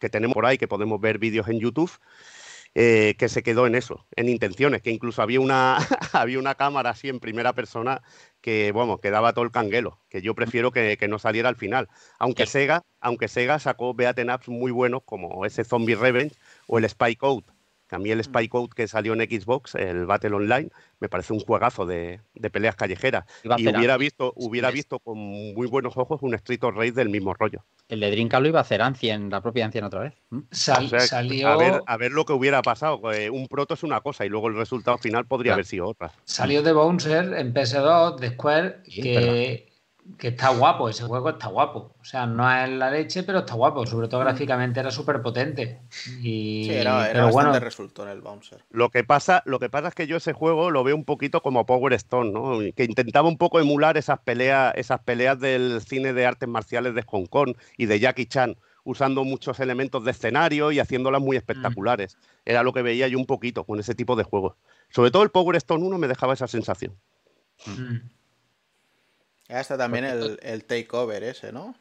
que 0.00 0.10
tenemos 0.10 0.34
por 0.34 0.46
ahí, 0.46 0.58
que 0.58 0.68
podemos 0.68 1.00
ver 1.00 1.18
vídeos 1.18 1.48
en 1.48 1.60
YouTube, 1.60 1.90
eh, 2.74 3.14
que 3.18 3.28
se 3.30 3.42
quedó 3.42 3.66
en 3.66 3.74
eso, 3.74 4.06
en 4.16 4.28
intenciones, 4.28 4.82
que 4.82 4.90
incluso 4.90 5.22
había 5.22 5.40
una, 5.40 5.78
había 6.12 6.38
una 6.38 6.54
cámara 6.56 6.90
así 6.90 7.08
en 7.08 7.20
primera 7.20 7.54
persona 7.54 8.02
que, 8.42 8.70
bueno, 8.72 8.98
que 9.00 9.10
daba 9.10 9.32
todo 9.32 9.44
el 9.46 9.50
canguelo, 9.50 10.02
que 10.10 10.20
yo 10.20 10.34
prefiero 10.34 10.72
que, 10.72 10.98
que 10.98 11.08
no 11.08 11.18
saliera 11.18 11.48
al 11.48 11.56
final. 11.56 11.88
Aunque 12.18 12.44
Sí. 12.44 12.52
Sega, 12.52 12.82
aunque 13.00 13.28
Sega 13.28 13.58
sacó 13.58 13.94
beaten 13.94 14.30
ups 14.30 14.48
muy 14.48 14.72
buenos 14.72 15.02
como 15.04 15.46
ese 15.46 15.64
Zombie 15.64 15.94
Revenge 15.96 16.36
o 16.66 16.78
el 16.78 16.88
Spy 16.88 17.16
Code. 17.16 17.46
Que 17.88 17.96
a 17.96 17.98
mí 18.00 18.10
el 18.10 18.22
Spy 18.24 18.48
Code 18.48 18.70
que 18.74 18.88
salió 18.88 19.12
en 19.14 19.20
Xbox, 19.20 19.76
el 19.76 20.06
Battle 20.06 20.34
Online, 20.34 20.70
me 20.98 21.08
parece 21.08 21.32
un 21.32 21.38
juegazo 21.40 21.86
de, 21.86 22.20
de 22.34 22.50
peleas 22.50 22.74
callejeras. 22.74 23.24
iba 23.44 23.54
Y 23.58 23.68
hubiera 23.68 23.96
visto, 23.96 24.32
hubiera 24.34 24.70
visto 24.72 24.98
con 24.98 25.16
muy 25.18 25.66
buenos 25.68 25.96
ojos 25.96 26.20
un 26.22 26.34
Street 26.34 26.64
of 26.64 26.74
Rage 26.74 26.92
del 26.92 27.08
mismo 27.10 27.32
rollo. 27.34 27.64
El 27.88 28.00
de 28.00 28.10
Dreamcast 28.10 28.42
lo 28.42 28.48
iba 28.48 28.58
a 28.58 28.62
hacer 28.62 28.82
Ancien, 28.82 29.30
la 29.30 29.40
propia 29.40 29.64
Ancien 29.66 29.84
otra 29.84 30.00
vez. 30.00 30.14
¿Mm? 30.30 30.40
Sal- 30.50 30.86
O 30.86 30.88
sea, 30.88 31.00
salió, 31.00 31.46
a, 31.48 31.56
ver, 31.56 31.80
a 31.86 31.96
ver 31.96 32.10
lo 32.10 32.24
que 32.24 32.32
hubiera 32.32 32.60
pasado. 32.62 33.00
que 33.02 33.30
Un 33.30 33.46
proto 33.46 33.74
es 33.74 33.84
una 33.84 34.00
cosa 34.00 34.26
y 34.26 34.28
luego 34.28 34.48
el 34.48 34.56
resultado 34.56 34.98
final 34.98 35.26
podría 35.26 35.50
Claro. 35.50 35.54
haber 35.58 35.66
sido 35.66 35.86
otra. 35.88 36.10
salió 36.24 36.62
de 36.64 36.72
Bouncer 36.72 37.34
en 37.34 37.54
PS2 37.54 38.16
de 38.18 38.30
Square, 38.30 38.80
Sí, 38.88 39.02
que, 39.02 39.72
que 40.18 40.28
está 40.28 40.48
guapo, 40.50 40.88
ese 40.88 41.04
juego 41.04 41.30
está 41.30 41.48
guapo. 41.48 41.92
O 42.00 42.04
sea, 42.04 42.26
no 42.26 42.50
es 42.50 42.70
la 42.70 42.90
leche, 42.90 43.22
pero 43.22 43.40
está 43.40 43.54
guapo. 43.54 43.86
Sobre 43.86 44.08
todo 44.08 44.20
gráficamente 44.20 44.80
era 44.80 44.90
súper 44.90 45.20
potente. 45.20 45.80
Y, 46.22 46.64
Sí, 46.64 46.70
era, 46.70 47.04
era 47.04 47.12
pero 47.12 47.24
bastante 47.26 47.50
bueno, 47.50 47.60
resultó 47.60 48.02
en 48.04 48.08
el 48.10 48.20
Bouncer. 48.20 48.64
Lo 48.70 48.90
que, 48.90 49.04
pasa, 49.04 49.42
lo 49.44 49.58
que 49.58 49.68
pasa 49.68 49.88
es 49.88 49.94
que 49.94 50.06
yo 50.06 50.16
ese 50.16 50.32
juego 50.32 50.70
lo 50.70 50.84
veo 50.84 50.96
un 50.96 51.04
poquito 51.04 51.42
como 51.42 51.66
Power 51.66 51.92
Stone, 51.94 52.30
¿no? 52.30 52.58
que 52.74 52.84
intentaba 52.84 53.28
un 53.28 53.38
poco 53.38 53.60
emular 53.60 53.96
esas 53.96 54.18
peleas, 54.20 54.72
esas 54.76 55.00
peleas 55.00 55.38
del 55.38 55.80
cine 55.82 56.12
de 56.12 56.26
artes 56.26 56.48
marciales 56.48 56.94
de 56.94 57.02
Hong 57.02 57.26
Kong 57.26 57.56
y 57.76 57.86
de 57.86 58.00
Jackie 58.00 58.26
Chan, 58.26 58.56
usando 58.84 59.24
muchos 59.24 59.60
elementos 59.60 60.04
de 60.04 60.12
escenario 60.12 60.72
y 60.72 60.78
haciéndolas 60.78 61.20
muy 61.20 61.36
espectaculares. 61.36 62.16
Era 62.44 62.62
lo 62.62 62.72
que 62.72 62.82
veía 62.82 63.08
yo 63.08 63.18
un 63.18 63.26
poquito 63.26 63.64
con 63.64 63.80
ese 63.80 63.94
tipo 63.94 64.16
de 64.16 64.24
juegos. 64.24 64.54
Sobre 64.90 65.10
todo 65.10 65.24
el 65.24 65.30
Power 65.30 65.56
Stone 65.56 65.84
1 65.84 65.98
me 65.98 66.08
dejaba 66.08 66.34
esa 66.34 66.46
sensación. 66.46 66.94
mm, 67.66 67.96
Ya 69.48 69.60
está 69.60 69.78
también 69.78 70.04
el, 70.04 70.38
el 70.42 70.64
takeover 70.64 71.22
ese, 71.22 71.52
¿no? 71.52 71.74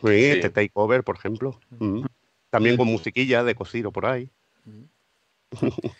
Sí, 0.00 0.08
Sí. 0.08 0.24
este 0.26 0.50
Takeover, 0.50 1.02
por 1.04 1.16
ejemplo. 1.16 1.58
Mm. 1.70 2.04
También 2.50 2.76
con 2.76 2.86
musiquilla 2.88 3.42
de 3.44 3.54
Cosiro 3.54 3.92
por 3.92 4.06
ahí. 4.06 4.30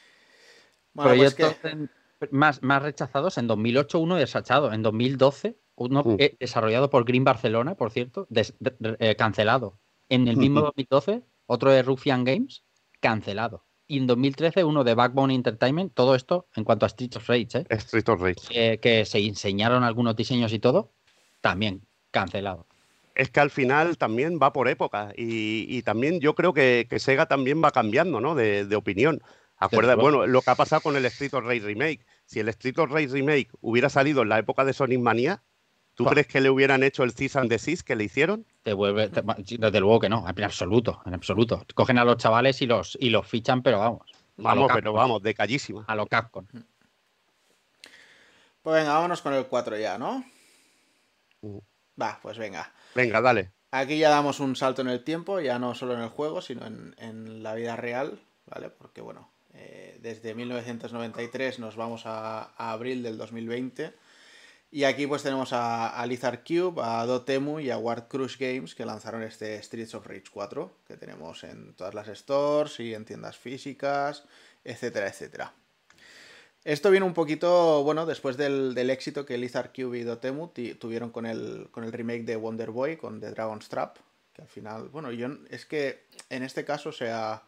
Bueno, 0.94 1.17
pues 1.17 1.35
que 1.35 1.44
Proyectos 1.44 1.70
en- 1.73 1.91
más, 2.33 2.62
más 2.62 2.83
rechazados. 2.83 3.39
En 3.39 3.47
2008 3.47 3.99
uno 4.01 4.17
desachado. 4.17 4.73
En 4.73 4.83
2012 4.83 5.57
uno 5.77 6.02
Mm. 6.05 6.17
desarrollado 6.41 6.91
por 6.91 7.05
Green 7.05 7.23
Barcelona, 7.25 7.77
por 7.77 7.93
cierto, 7.93 8.27
des- 8.31 8.55
de- 8.59 8.75
de- 8.81 8.97
eh, 8.99 9.15
cancelado. 9.17 9.78
En 10.09 10.27
el 10.27 10.36
mismo 10.36 10.60
2012 10.75 11.23
otro 11.47 11.70
de 11.70 11.83
Ruffian 11.83 12.25
Games, 12.25 12.65
cancelado. 13.01 13.65
Y 13.89 13.99
en 13.99 14.07
2013 14.07 14.65
uno 14.65 14.84
de 14.84 14.94
Backbone 14.94 15.34
Entertainment, 15.34 15.94
todo 15.94 16.15
esto 16.15 16.47
en 16.55 16.65
cuanto 16.65 16.86
a 16.86 16.91
Streets 16.91 17.17
of 17.17 17.26
Rage, 17.28 17.49
¿eh? 17.58 17.67
Street 17.70 18.08
of 18.08 18.20
Rage. 18.20 18.42
Eh, 18.50 18.78
que 18.81 19.05
se 19.07 19.18
enseñaron 19.18 19.83
algunos 19.83 20.15
diseños 20.15 20.52
y 20.52 20.58
todo, 20.60 20.92
también 21.41 21.86
cancelado. 22.10 22.67
es 23.15 23.31
que 23.31 23.41
al 23.41 23.50
final 23.50 23.99
también 23.99 24.39
va 24.41 24.52
por 24.52 24.68
época 24.68 25.12
y, 25.17 25.67
y 25.68 25.83
también 25.83 26.20
yo 26.20 26.34
creo 26.34 26.52
que, 26.55 26.86
que 26.89 26.99
Sega 27.00 27.26
también 27.26 27.62
va 27.62 27.73
cambiando 27.73 28.20
¿no? 28.20 28.34
de, 28.34 28.65
de 28.67 28.76
opinión. 28.76 29.23
Acuerda, 29.57 29.97
bueno, 29.97 30.26
lo 30.26 30.42
que 30.42 30.50
ha 30.50 30.55
pasado 30.55 30.83
con 30.83 30.94
el 30.97 31.05
Street 31.07 31.34
of 31.34 31.44
Rage 31.44 31.60
Remake. 31.60 32.07
Si 32.26 32.39
el 32.39 32.49
Street 32.50 32.78
of 32.78 32.92
Rage 32.92 33.08
Remake 33.08 33.49
hubiera 33.60 33.89
salido 33.89 34.23
en 34.23 34.28
la 34.28 34.39
época 34.39 34.65
de 34.65 34.73
Sonic 34.73 35.00
Mania, 35.00 35.42
¿tú 35.99 36.05
crees 36.05 36.28
que 36.28 36.41
le 36.41 36.49
hubieran 36.49 36.85
hecho 36.85 37.02
el 37.02 37.12
Cease 37.12 37.39
and 37.41 37.51
Desist 37.51 37.83
que 37.86 37.97
le 37.97 38.05
hicieron? 38.05 38.47
Te 38.62 38.73
vuelve, 38.73 39.09
te- 39.09 39.20
desde 39.59 39.81
luego 39.81 39.99
que 39.99 40.09
no, 40.09 40.25
en 40.28 40.44
absoluto, 40.44 41.02
en 41.05 41.12
absoluto. 41.15 41.67
Cogen 41.75 41.99
a 41.99 42.05
los 42.05 42.17
chavales 42.18 42.62
y 42.62 42.67
los, 42.67 42.97
y 43.01 43.10
los 43.10 43.27
fichan, 43.27 43.62
pero 43.62 43.81
vamos. 43.81 44.12
Vamos, 44.36 44.70
pero 44.73 44.93
vamos, 44.93 45.20
de 45.23 45.35
callísima. 45.35 45.85
A 45.89 45.97
lo 45.97 46.07
Capcom. 46.07 46.47
Pues 48.62 48.77
venga, 48.77 48.94
vámonos 48.94 49.20
con 49.23 49.35
el 49.35 49.47
4 49.47 49.77
ya, 49.77 49.99
¿no? 49.99 50.25
Mm. 51.43 51.59
Va, 52.01 52.20
pues 52.23 52.39
venga. 52.39 52.73
Venga, 52.94 53.20
dale. 53.20 53.51
Aquí 53.73 53.99
ya 53.99 54.09
damos 54.10 54.39
un 54.39 54.55
salto 54.55 54.83
en 54.83 54.89
el 54.89 55.02
tiempo, 55.02 55.41
ya 55.41 55.59
no 55.59 55.75
solo 55.75 55.94
en 55.94 56.01
el 56.01 56.09
juego, 56.09 56.41
sino 56.41 56.65
en, 56.67 56.94
en 56.99 57.43
la 57.43 57.55
vida 57.55 57.75
real, 57.75 58.20
¿vale? 58.47 58.70
Porque 58.70 59.01
bueno, 59.01 59.28
eh, 59.55 59.99
desde 60.01 60.35
1993 60.35 61.59
nos 61.59 61.75
vamos 61.75 62.07
a, 62.07 62.52
a 62.57 62.73
abril 62.73 63.02
del 63.02 63.18
2020. 63.18 63.93
Y 64.71 64.85
aquí 64.85 65.07
pues 65.07 65.23
tenemos 65.23 65.55
a, 65.55 65.89
a 65.99 66.07
Lizard 66.07 66.45
Cube, 66.47 66.83
a 66.83 67.07
Dotemu 67.07 67.59
y 67.61 67.71
a 67.71 67.79
Ward 67.79 68.09
Crush 68.09 68.37
Games 68.39 68.75
que 68.75 68.85
lanzaron 68.85 69.23
este 69.23 69.63
Streets 69.63 69.95
of 69.95 70.07
Rage 70.07 70.25
4, 70.31 70.71
que 70.87 70.97
tenemos 70.99 71.43
en 71.45 71.73
todas 71.75 71.95
las 71.95 72.09
stores 72.09 72.79
y 72.81 72.93
en 72.93 73.07
tiendas 73.07 73.39
físicas, 73.39 74.25
etcétera, 74.65 75.09
etcétera. 75.09 75.55
Esto 76.65 76.91
viene 76.91 77.07
un 77.07 77.15
poquito, 77.15 77.83
bueno, 77.83 78.05
después 78.05 78.37
del, 78.37 78.75
del 78.75 78.91
éxito 78.91 79.25
que 79.25 79.39
Lizard 79.39 79.73
Cube 79.75 80.01
y 80.01 80.03
Dotemu 80.03 80.49
tuvieron 80.79 81.11
con 81.11 81.25
el, 81.25 81.69
con 81.71 81.85
el 81.85 81.93
remake 81.93 82.25
de 82.25 82.37
Wonder 82.37 82.71
Boy, 82.71 82.99
con 82.99 83.21
The 83.21 83.31
Dragon's 83.31 83.71
Trap, 83.71 83.97
que 84.35 84.43
al 84.43 84.49
final, 84.49 84.89
bueno, 84.91 85.11
yo 85.11 85.29
es 85.49 85.65
que 85.65 86.05
en 86.29 86.43
este 86.43 86.67
caso, 86.67 86.93
sea, 86.93 87.43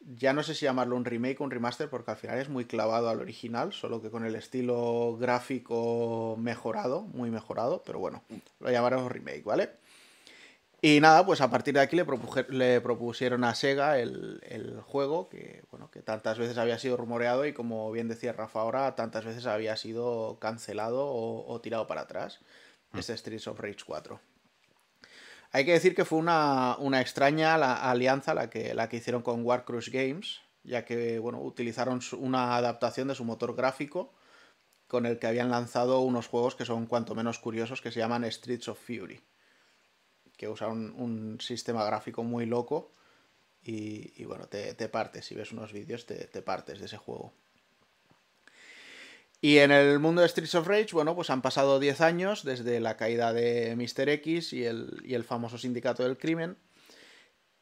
ya 0.00 0.32
no 0.32 0.42
sé 0.42 0.54
si 0.54 0.64
llamarlo 0.64 0.96
un 0.96 1.04
remake 1.04 1.40
o 1.40 1.44
un 1.44 1.50
remaster, 1.50 1.88
porque 1.88 2.10
al 2.10 2.16
final 2.16 2.38
es 2.38 2.48
muy 2.48 2.64
clavado 2.64 3.08
al 3.08 3.20
original, 3.20 3.72
solo 3.72 4.00
que 4.00 4.10
con 4.10 4.24
el 4.24 4.34
estilo 4.34 5.16
gráfico 5.18 6.36
mejorado, 6.38 7.02
muy 7.02 7.30
mejorado, 7.30 7.82
pero 7.84 7.98
bueno, 7.98 8.22
lo 8.60 8.70
llamaremos 8.70 9.12
remake, 9.12 9.44
¿vale? 9.44 9.70
Y 10.82 11.00
nada, 11.00 11.26
pues 11.26 11.42
a 11.42 11.50
partir 11.50 11.74
de 11.74 11.80
aquí 11.80 11.94
le, 11.94 12.80
propusieron 12.80 13.44
a 13.44 13.54
Sega 13.54 13.98
el, 13.98 14.40
el 14.48 14.80
juego 14.80 15.28
que, 15.28 15.62
bueno, 15.70 15.90
que 15.90 16.00
tantas 16.00 16.38
veces 16.38 16.56
había 16.56 16.78
sido 16.78 16.96
rumoreado 16.96 17.44
y 17.44 17.52
como 17.52 17.92
bien 17.92 18.08
decía 18.08 18.32
Rafa 18.32 18.60
ahora, 18.60 18.94
tantas 18.94 19.26
veces 19.26 19.46
había 19.46 19.76
sido 19.76 20.38
cancelado 20.40 21.04
o, 21.04 21.46
o 21.46 21.60
tirado 21.60 21.86
para 21.86 22.02
atrás. 22.02 22.40
Este 22.94 23.16
Streets 23.16 23.46
of 23.46 23.60
Rage 23.60 23.84
4. 23.84 24.20
Hay 25.52 25.64
que 25.64 25.72
decir 25.72 25.94
que 25.94 26.04
fue 26.04 26.18
una, 26.18 26.76
una 26.78 27.00
extraña 27.00 27.58
la- 27.58 27.90
alianza 27.90 28.34
la 28.34 28.50
que, 28.50 28.74
la 28.74 28.88
que 28.88 28.98
hicieron 28.98 29.22
con 29.22 29.44
Warcrush 29.44 29.90
Games, 29.90 30.40
ya 30.62 30.84
que 30.84 31.18
bueno, 31.18 31.40
utilizaron 31.40 32.00
una 32.18 32.56
adaptación 32.56 33.08
de 33.08 33.14
su 33.14 33.24
motor 33.24 33.56
gráfico 33.56 34.12
con 34.86 35.06
el 35.06 35.18
que 35.18 35.26
habían 35.26 35.50
lanzado 35.50 36.00
unos 36.00 36.28
juegos 36.28 36.54
que 36.54 36.64
son 36.64 36.86
cuanto 36.86 37.14
menos 37.14 37.38
curiosos 37.38 37.80
que 37.80 37.90
se 37.90 38.00
llaman 38.00 38.30
Streets 38.30 38.68
of 38.68 38.78
Fury 38.78 39.20
que 40.36 40.48
usa 40.48 40.68
un, 40.68 41.38
sistema 41.38 41.84
gráfico 41.84 42.22
muy 42.24 42.46
loco 42.46 42.94
y, 43.62 44.24
bueno, 44.24 44.46
te, 44.46 44.72
te 44.72 44.88
partes, 44.88 45.26
si 45.26 45.34
ves 45.34 45.52
unos 45.52 45.70
vídeos 45.70 46.06
te 46.06 46.40
partes 46.40 46.78
de 46.78 46.86
ese 46.86 46.96
juego. 46.96 47.34
Y 49.42 49.58
en 49.58 49.70
el 49.70 49.98
mundo 49.98 50.20
de 50.20 50.28
Streets 50.28 50.54
of 50.54 50.66
Rage, 50.66 50.88
bueno, 50.92 51.14
pues 51.14 51.30
han 51.30 51.40
pasado 51.40 51.80
10 51.80 52.02
años 52.02 52.44
desde 52.44 52.78
la 52.78 52.96
caída 52.98 53.32
de 53.32 53.74
Mr. 53.74 54.10
X 54.10 54.52
y 54.52 54.64
el, 54.64 55.00
y 55.02 55.14
el 55.14 55.24
famoso 55.24 55.56
sindicato 55.56 56.02
del 56.02 56.18
crimen. 56.18 56.58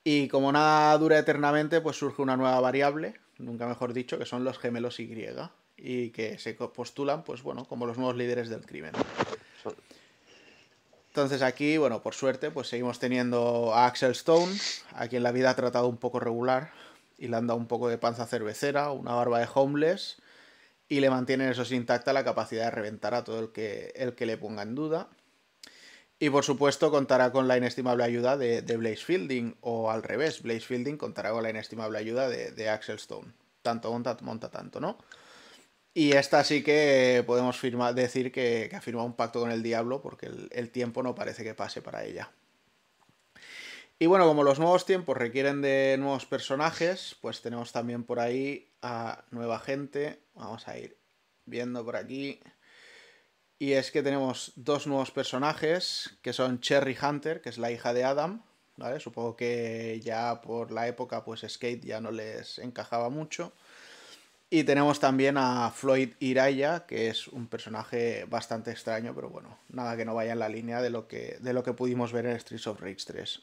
Y 0.02 0.26
como 0.28 0.50
nada 0.50 0.96
dura 0.98 1.18
eternamente, 1.18 1.80
pues 1.80 1.96
surge 1.96 2.20
una 2.20 2.36
nueva 2.36 2.58
variable, 2.60 3.14
nunca 3.38 3.68
mejor 3.68 3.92
dicho, 3.92 4.18
que 4.18 4.26
son 4.26 4.42
los 4.42 4.58
gemelos 4.58 4.98
Y. 4.98 5.08
Y 5.76 6.10
que 6.10 6.38
se 6.38 6.54
postulan, 6.54 7.22
pues 7.22 7.42
bueno, 7.42 7.64
como 7.64 7.86
los 7.86 7.96
nuevos 7.96 8.16
líderes 8.16 8.48
del 8.48 8.66
crimen. 8.66 8.92
Entonces 11.08 11.42
aquí, 11.42 11.76
bueno, 11.78 12.02
por 12.02 12.14
suerte, 12.14 12.50
pues 12.50 12.68
seguimos 12.68 12.98
teniendo 12.98 13.72
a 13.72 13.86
Axel 13.86 14.12
Stone, 14.12 14.52
a 14.94 15.06
quien 15.06 15.22
la 15.22 15.30
vida 15.30 15.50
ha 15.50 15.56
tratado 15.56 15.86
un 15.86 15.96
poco 15.96 16.18
regular 16.18 16.72
y 17.18 17.28
le 17.28 17.36
han 17.36 17.46
dado 17.46 17.58
un 17.58 17.66
poco 17.66 17.88
de 17.88 17.98
panza 17.98 18.26
cervecera, 18.26 18.90
una 18.90 19.14
barba 19.14 19.38
de 19.38 19.48
homeless 19.52 20.16
y 20.88 21.00
le 21.00 21.10
mantienen 21.10 21.50
eso 21.50 21.74
intacta 21.74 22.12
la 22.12 22.24
capacidad 22.24 22.64
de 22.64 22.70
reventar 22.70 23.14
a 23.14 23.24
todo 23.24 23.40
el 23.40 23.52
que, 23.52 23.92
el 23.94 24.14
que 24.14 24.26
le 24.26 24.38
ponga 24.38 24.62
en 24.62 24.74
duda. 24.74 25.08
Y 26.20 26.30
por 26.30 26.44
supuesto 26.44 26.90
contará 26.90 27.30
con 27.30 27.46
la 27.46 27.56
inestimable 27.56 28.02
ayuda 28.02 28.36
de, 28.36 28.60
Blaze 28.76 29.04
Fielding, 29.04 29.56
o 29.60 29.90
al 29.90 30.02
revés, 30.02 30.42
Blaze 30.42 30.60
Fielding 30.60 30.96
contará 30.96 31.30
con 31.30 31.42
la 31.42 31.50
inestimable 31.50 31.98
ayuda 31.98 32.28
de, 32.28 32.68
Axel 32.68 32.96
Stone. 32.96 33.32
Tanto 33.62 33.92
monta, 33.92 34.16
monta 34.22 34.50
tanto, 34.50 34.80
¿no? 34.80 34.98
Y 35.94 36.12
esta 36.12 36.42
sí 36.44 36.62
que 36.62 37.22
podemos 37.26 37.60
decir 37.94 38.32
que, 38.32 38.70
ha 38.74 38.80
firmado 38.80 39.06
un 39.06 39.14
pacto 39.14 39.40
con 39.40 39.52
el 39.52 39.62
diablo, 39.62 40.02
porque 40.02 40.30
el 40.50 40.70
tiempo 40.70 41.02
no 41.02 41.14
parece 41.14 41.44
que 41.44 41.54
pase 41.54 41.82
para 41.82 42.04
ella. 42.04 42.32
Y 44.00 44.06
bueno, 44.06 44.26
como 44.26 44.44
los 44.44 44.60
nuevos 44.60 44.86
tiempos 44.86 45.16
requieren 45.16 45.60
de 45.60 45.96
nuevos 45.98 46.24
personajes, 46.24 47.16
pues 47.20 47.42
tenemos 47.42 47.72
también 47.72 48.04
por 48.04 48.20
ahí 48.20 48.67
a 48.82 49.24
nueva 49.30 49.58
gente. 49.58 50.20
Vamos 50.34 50.68
a 50.68 50.78
ir 50.78 50.96
viendo 51.44 51.84
por 51.84 51.96
aquí. 51.96 52.40
Y 53.58 53.72
es 53.72 53.90
que 53.90 54.02
tenemos 54.02 54.52
dos 54.54 54.86
nuevos 54.86 55.10
personajes, 55.10 56.16
que 56.22 56.32
son 56.32 56.60
Cherry 56.60 56.96
Hunter, 57.00 57.40
que 57.40 57.48
es 57.48 57.58
la 57.58 57.72
hija 57.72 57.92
de 57.92 58.04
Adam, 58.04 58.42
¿vale? 58.76 59.00
Supongo 59.00 59.36
que 59.36 60.00
ya 60.02 60.40
por 60.40 60.70
la 60.70 60.86
época, 60.86 61.24
pues 61.24 61.44
Skate 61.48 61.84
ya 61.84 62.00
no 62.00 62.12
les 62.12 62.58
encajaba 62.60 63.10
mucho. 63.10 63.52
Y 64.50 64.64
tenemos 64.64 64.98
también 65.00 65.36
a 65.36 65.70
Floyd 65.70 66.14
Iraya, 66.20 66.86
que 66.86 67.08
es 67.08 67.28
un 67.28 67.48
personaje 67.48 68.24
bastante 68.30 68.70
extraño, 68.70 69.14
pero 69.14 69.28
bueno, 69.28 69.58
nada 69.68 69.96
que 69.96 70.06
no 70.06 70.14
vaya 70.14 70.32
en 70.32 70.38
la 70.38 70.48
línea 70.48 70.80
de 70.80 70.88
lo 70.88 71.06
que, 71.06 71.36
de 71.40 71.52
lo 71.52 71.62
que 71.62 71.74
pudimos 71.74 72.12
ver 72.12 72.26
en 72.26 72.40
Streets 72.40 72.66
of 72.66 72.80
Rage 72.80 73.04
3. 73.06 73.42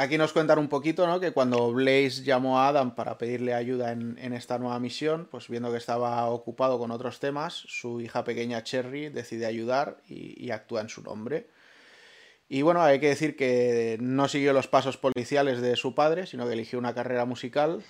Aquí 0.00 0.16
nos 0.16 0.32
cuentan 0.32 0.58
un 0.58 0.68
poquito, 0.68 1.06
¿no? 1.06 1.20
Que 1.20 1.32
cuando 1.32 1.70
Blaze 1.74 2.22
llamó 2.22 2.58
a 2.58 2.68
Adam 2.68 2.94
para 2.94 3.18
pedirle 3.18 3.52
ayuda 3.52 3.92
en, 3.92 4.32
esta 4.32 4.58
nueva 4.58 4.80
misión, 4.80 5.28
pues 5.30 5.48
viendo 5.48 5.70
que 5.70 5.76
estaba 5.76 6.24
ocupado 6.30 6.78
con 6.78 6.90
otros 6.90 7.20
temas, 7.20 7.52
su 7.52 8.00
hija 8.00 8.24
pequeña 8.24 8.64
Cherry 8.64 9.10
decide 9.10 9.44
ayudar 9.44 10.00
y, 10.08 10.50
actúa 10.52 10.80
en 10.80 10.88
su 10.88 11.02
nombre. 11.02 11.50
Y 12.48 12.62
bueno, 12.62 12.80
hay 12.80 12.98
que 12.98 13.08
decir 13.08 13.36
que 13.36 13.98
no 14.00 14.26
siguió 14.26 14.54
los 14.54 14.68
pasos 14.68 14.96
policiales 14.96 15.60
de 15.60 15.76
su 15.76 15.94
padre, 15.94 16.26
sino 16.26 16.46
que 16.46 16.54
eligió 16.54 16.78
una 16.78 16.94
carrera 16.94 17.26
musical 17.26 17.82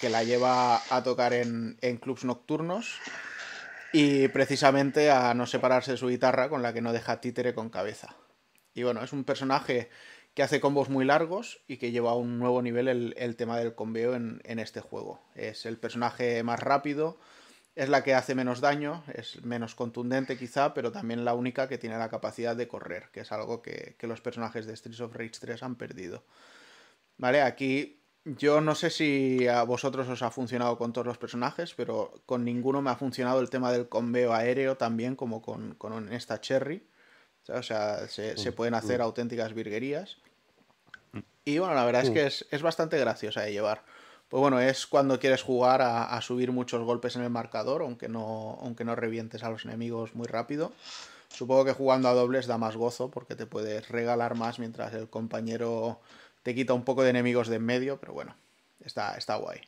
que 0.00 0.10
la 0.10 0.22
lleva 0.22 0.80
a 0.90 1.02
tocar 1.02 1.32
en, 1.32 1.76
en 1.80 1.96
clubs 1.96 2.24
nocturnos 2.24 3.00
y 3.92 4.28
precisamente 4.28 5.10
a 5.10 5.34
no 5.34 5.44
separarse 5.44 5.90
de 5.90 5.96
su 5.96 6.06
guitarra 6.06 6.48
con 6.48 6.62
la 6.62 6.72
que 6.72 6.82
no 6.82 6.92
deja 6.92 7.20
títere 7.20 7.52
con 7.52 7.68
cabeza. 7.68 8.14
Y 8.74 8.84
bueno, 8.84 9.02
es 9.02 9.12
un 9.12 9.24
personaje 9.24 9.90
que 10.38 10.44
hace 10.44 10.60
combos 10.60 10.88
muy 10.88 11.04
largos 11.04 11.58
y 11.66 11.78
que 11.78 11.90
lleva 11.90 12.12
a 12.12 12.14
un 12.14 12.38
nuevo 12.38 12.62
nivel 12.62 12.86
el, 12.86 13.34
tema 13.34 13.58
del 13.58 13.74
combeo 13.74 14.14
en, 14.14 14.40
este 14.60 14.80
juego. 14.80 15.20
Es 15.34 15.66
el 15.66 15.78
personaje 15.78 16.44
más 16.44 16.60
rápido, 16.60 17.18
es 17.74 17.88
la 17.88 18.04
que 18.04 18.14
hace 18.14 18.36
menos 18.36 18.60
daño, 18.60 19.02
es 19.12 19.44
menos 19.44 19.74
contundente 19.74 20.38
quizá, 20.38 20.74
pero 20.74 20.92
también 20.92 21.24
la 21.24 21.34
única 21.34 21.68
que 21.68 21.76
tiene 21.76 21.98
la 21.98 22.08
capacidad 22.08 22.54
de 22.54 22.68
correr, 22.68 23.08
que 23.12 23.22
es 23.22 23.32
algo 23.32 23.62
que, 23.62 23.96
los 24.02 24.20
personajes 24.20 24.64
de 24.64 24.76
Streets 24.76 25.00
of 25.00 25.12
Rage 25.12 25.40
3 25.40 25.60
han 25.64 25.74
perdido. 25.74 26.22
Vale, 27.16 27.42
aquí 27.42 28.00
yo 28.24 28.60
no 28.60 28.76
sé 28.76 28.90
si 28.90 29.48
a 29.48 29.64
vosotros 29.64 30.08
os 30.08 30.22
ha 30.22 30.30
funcionado 30.30 30.78
con 30.78 30.92
todos 30.92 31.08
los 31.08 31.18
personajes, 31.18 31.74
pero 31.74 32.12
con 32.26 32.44
ninguno 32.44 32.80
me 32.80 32.90
ha 32.90 32.96
funcionado 32.96 33.40
el 33.40 33.50
tema 33.50 33.72
del 33.72 33.88
combeo 33.88 34.32
aéreo 34.32 34.76
también 34.76 35.16
como 35.16 35.42
con, 35.42 36.12
esta 36.12 36.40
Cherry. 36.40 36.86
O 37.48 37.62
sea, 37.62 38.06
se, 38.08 38.36
se 38.36 38.52
pueden 38.52 38.74
hacer 38.74 39.00
auténticas 39.00 39.54
virguerías. 39.54 40.18
Y 41.48 41.58
bueno, 41.60 41.74
la 41.74 41.86
verdad 41.86 42.02
es 42.04 42.10
que 42.10 42.26
es, 42.54 42.62
bastante 42.62 42.98
graciosa 42.98 43.40
de 43.40 43.52
llevar. 43.52 43.80
Pues 44.28 44.38
bueno, 44.38 44.60
es 44.60 44.86
cuando 44.86 45.18
quieres 45.18 45.42
jugar 45.42 45.80
a, 45.80 46.20
subir 46.20 46.52
muchos 46.52 46.82
golpes 46.82 47.16
en 47.16 47.22
el 47.22 47.30
marcador, 47.30 47.80
aunque 47.80 48.06
no, 48.06 48.58
aunque 48.60 48.84
no 48.84 48.94
revientes 48.94 49.42
a 49.42 49.48
los 49.48 49.64
enemigos 49.64 50.14
muy 50.14 50.26
rápido. 50.26 50.72
Supongo 51.28 51.64
que 51.64 51.72
jugando 51.72 52.10
a 52.10 52.12
dobles 52.12 52.46
da 52.46 52.58
más 52.58 52.76
gozo 52.76 53.10
porque 53.10 53.34
te 53.34 53.46
puedes 53.46 53.88
regalar 53.88 54.34
más 54.34 54.58
mientras 54.58 54.92
el 54.92 55.08
compañero 55.08 56.00
te 56.42 56.54
quita 56.54 56.74
un 56.74 56.84
poco 56.84 57.02
de 57.02 57.10
enemigos 57.10 57.48
de 57.48 57.56
en 57.56 57.64
medio, 57.64 57.98
pero 57.98 58.12
bueno, 58.12 58.36
está, 58.84 59.16
está 59.16 59.36
guay. 59.36 59.62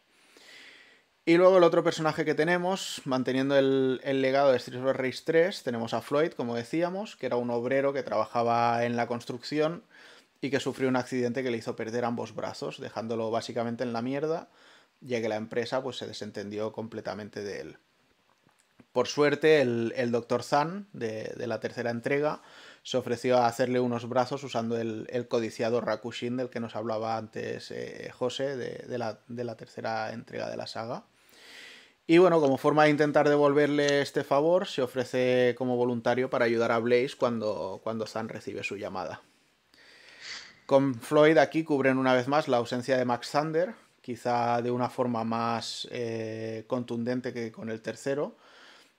Y 1.24 1.38
luego 1.38 1.56
el 1.56 1.64
otro 1.64 1.82
personaje 1.82 2.26
que 2.26 2.34
tenemos, 2.34 3.00
manteniendo 3.06 3.56
el, 3.56 4.02
el 4.04 4.20
legado 4.20 4.50
de 4.50 4.58
Street 4.58 4.82
of 4.84 4.96
Rage 4.96 5.22
3, 5.24 5.62
tenemos 5.62 5.94
a 5.94 6.02
Floyd, 6.02 6.32
como 6.32 6.56
decíamos, 6.56 7.16
que 7.16 7.24
era 7.24 7.36
un 7.36 7.48
obrero 7.48 7.94
que 7.94 8.02
trabajaba 8.02 8.84
en 8.84 8.96
la 8.96 9.06
construcción 9.06 9.82
y 10.40 10.50
que 10.50 10.60
sufrió 10.60 10.88
un 10.88 10.96
accidente 10.96 11.42
que 11.42 11.50
le 11.50 11.58
hizo 11.58 11.76
perder 11.76 12.04
ambos 12.04 12.34
brazos, 12.34 12.80
dejándolo 12.80 13.30
básicamente 13.30 13.84
en 13.84 13.92
la 13.92 14.02
mierda, 14.02 14.48
ya 15.00 15.20
que 15.20 15.28
la 15.28 15.36
empresa 15.36 15.82
pues, 15.82 15.98
se 15.98 16.06
desentendió 16.06 16.72
completamente 16.72 17.42
de 17.42 17.60
él. 17.60 17.78
Por 18.92 19.06
suerte, 19.06 19.60
el, 19.60 19.92
el 19.96 20.10
Dr. 20.10 20.42
Zan, 20.42 20.88
de, 20.92 21.32
la 21.46 21.60
tercera 21.60 21.90
entrega, 21.90 22.42
se 22.82 22.96
ofreció 22.96 23.38
a 23.38 23.46
hacerle 23.46 23.78
unos 23.78 24.08
brazos 24.08 24.42
usando 24.42 24.76
el, 24.78 25.26
codiciado 25.28 25.80
Rakushin 25.80 26.36
del 26.36 26.50
que 26.50 26.58
nos 26.58 26.74
hablaba 26.74 27.16
antes 27.16 27.70
eh, 27.70 28.10
José, 28.12 28.56
de, 28.56 28.98
la, 28.98 29.56
tercera 29.56 30.12
entrega 30.12 30.50
de 30.50 30.56
la 30.56 30.66
saga. 30.66 31.04
Y 32.06 32.18
bueno, 32.18 32.40
como 32.40 32.56
forma 32.56 32.84
de 32.84 32.90
intentar 32.90 33.28
devolverle 33.28 34.00
este 34.00 34.24
favor, 34.24 34.66
se 34.66 34.82
ofrece 34.82 35.54
como 35.56 35.76
voluntario 35.76 36.28
para 36.28 36.46
ayudar 36.46 36.72
a 36.72 36.78
Blaze 36.80 37.14
cuando, 37.16 37.80
cuando 37.84 38.06
Zan 38.06 38.28
recibe 38.28 38.64
su 38.64 38.76
llamada. 38.76 39.22
Con 40.70 40.94
Floyd 40.94 41.36
aquí 41.38 41.64
cubren 41.64 41.98
una 41.98 42.14
vez 42.14 42.28
más 42.28 42.46
la 42.46 42.58
ausencia 42.58 42.96
de 42.96 43.04
Max 43.04 43.32
Thunder, 43.32 43.74
quizá 44.02 44.62
de 44.62 44.70
una 44.70 44.88
forma 44.88 45.24
más 45.24 45.88
eh, 45.90 46.62
contundente 46.68 47.32
que 47.32 47.50
con 47.50 47.70
el 47.70 47.82
tercero, 47.82 48.36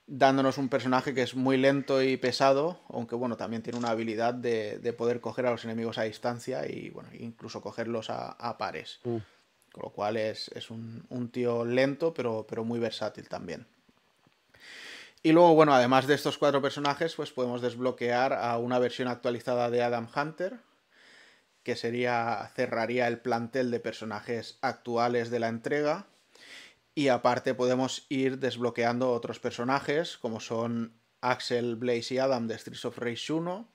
dándonos 0.05 0.57
un 0.57 0.67
personaje 0.67 1.13
que 1.13 1.21
es 1.21 1.33
muy 1.33 1.55
lento 1.55 2.03
y 2.03 2.17
pesado, 2.17 2.81
aunque 2.89 3.15
bueno, 3.15 3.37
también 3.37 3.61
tiene 3.63 3.79
una 3.79 3.91
habilidad 3.91 4.33
de, 4.33 4.93
poder 4.97 5.21
coger 5.21 5.45
a 5.45 5.51
los 5.51 5.63
enemigos 5.63 5.97
a 5.97 6.03
distancia 6.03 6.67
y 6.67 6.89
bueno, 6.89 7.07
incluso 7.17 7.61
cogerlos 7.61 8.09
a, 8.09 8.57
pares. 8.57 8.99
Mm. 9.05 9.19
Con 9.71 9.83
lo 9.83 9.91
cual 9.91 10.17
es, 10.17 10.49
un, 10.69 11.29
tío 11.31 11.63
lento, 11.63 12.13
pero, 12.13 12.45
pero 12.49 12.65
muy 12.65 12.79
versátil 12.79 13.29
también. 13.29 13.65
Y 15.23 15.31
luego, 15.31 15.55
bueno, 15.55 15.73
además 15.73 16.05
de 16.05 16.15
estos 16.15 16.37
cuatro 16.37 16.61
personajes, 16.61 17.15
pues 17.15 17.31
podemos 17.31 17.61
desbloquear 17.61 18.33
a 18.33 18.57
una 18.57 18.77
versión 18.77 19.07
actualizada 19.07 19.69
de 19.69 19.81
Adam 19.83 20.09
Hunter, 20.13 20.59
que 21.63 21.75
sería 21.75 22.51
cerraría 22.55 23.07
el 23.07 23.19
plantel 23.19 23.71
de 23.71 23.79
personajes 23.79 24.57
actuales 24.61 25.29
de 25.29 25.39
la 25.39 25.49
entrega. 25.49 26.07
Y 26.93 27.07
aparte 27.07 27.53
podemos 27.53 28.05
ir 28.09 28.39
desbloqueando 28.39 29.11
otros 29.11 29.39
personajes 29.39 30.17
como 30.17 30.39
son 30.39 30.93
Axel, 31.21 31.75
Blaze 31.75 32.15
y 32.15 32.17
Adam 32.17 32.47
de 32.47 32.57
Streets 32.57 32.85
of 32.85 32.97
Rage 32.97 33.31
1, 33.31 33.67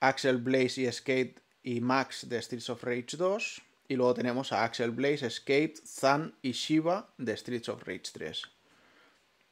Axel, 0.00 0.38
Blaze 0.38 0.82
y 0.82 0.92
Skate 0.92 1.40
y 1.62 1.80
Max 1.80 2.28
de 2.28 2.42
Streets 2.42 2.68
of 2.68 2.84
Rage 2.84 3.16
2, 3.16 3.62
y 3.88 3.96
luego 3.96 4.14
tenemos 4.14 4.52
a 4.52 4.64
Axel, 4.64 4.90
Blaze, 4.90 5.30
Skate, 5.30 5.78
Zan 5.86 6.34
y 6.42 6.52
Shiva 6.52 7.14
de 7.16 7.36
Streets 7.36 7.68
of 7.68 7.82
Rage 7.84 8.10
3. 8.12 8.42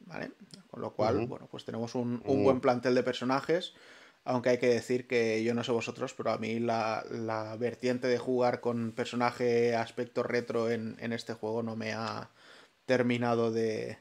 ¿Vale? 0.01 0.33
Con 0.69 0.81
lo 0.81 0.93
cual, 0.93 1.27
bueno, 1.27 1.47
pues 1.51 1.65
tenemos 1.65 1.95
un, 1.95 2.21
un 2.25 2.43
buen 2.43 2.61
plantel 2.61 2.95
de 2.95 3.03
personajes 3.03 3.75
aunque 4.25 4.51
hay 4.51 4.59
que 4.59 4.69
decir 4.69 5.07
que 5.07 5.43
yo 5.43 5.55
no 5.55 5.65
sé 5.65 5.73
vosotros, 5.73 6.15
pero 6.15 6.31
a 6.31 6.39
mí 6.39 6.61
la, 6.61 7.05
vertiente 7.59 8.07
de 8.07 8.19
jugar 8.19 8.61
con 8.61 8.93
personaje 8.93 9.75
aspecto 9.75 10.23
retro 10.23 10.71
en, 10.71 10.97
este 11.13 11.35
juego 11.35 11.63
no 11.63 11.77
me 11.77 11.93
ha 11.93 12.31
terminado 12.87 13.51
de, 13.51 13.99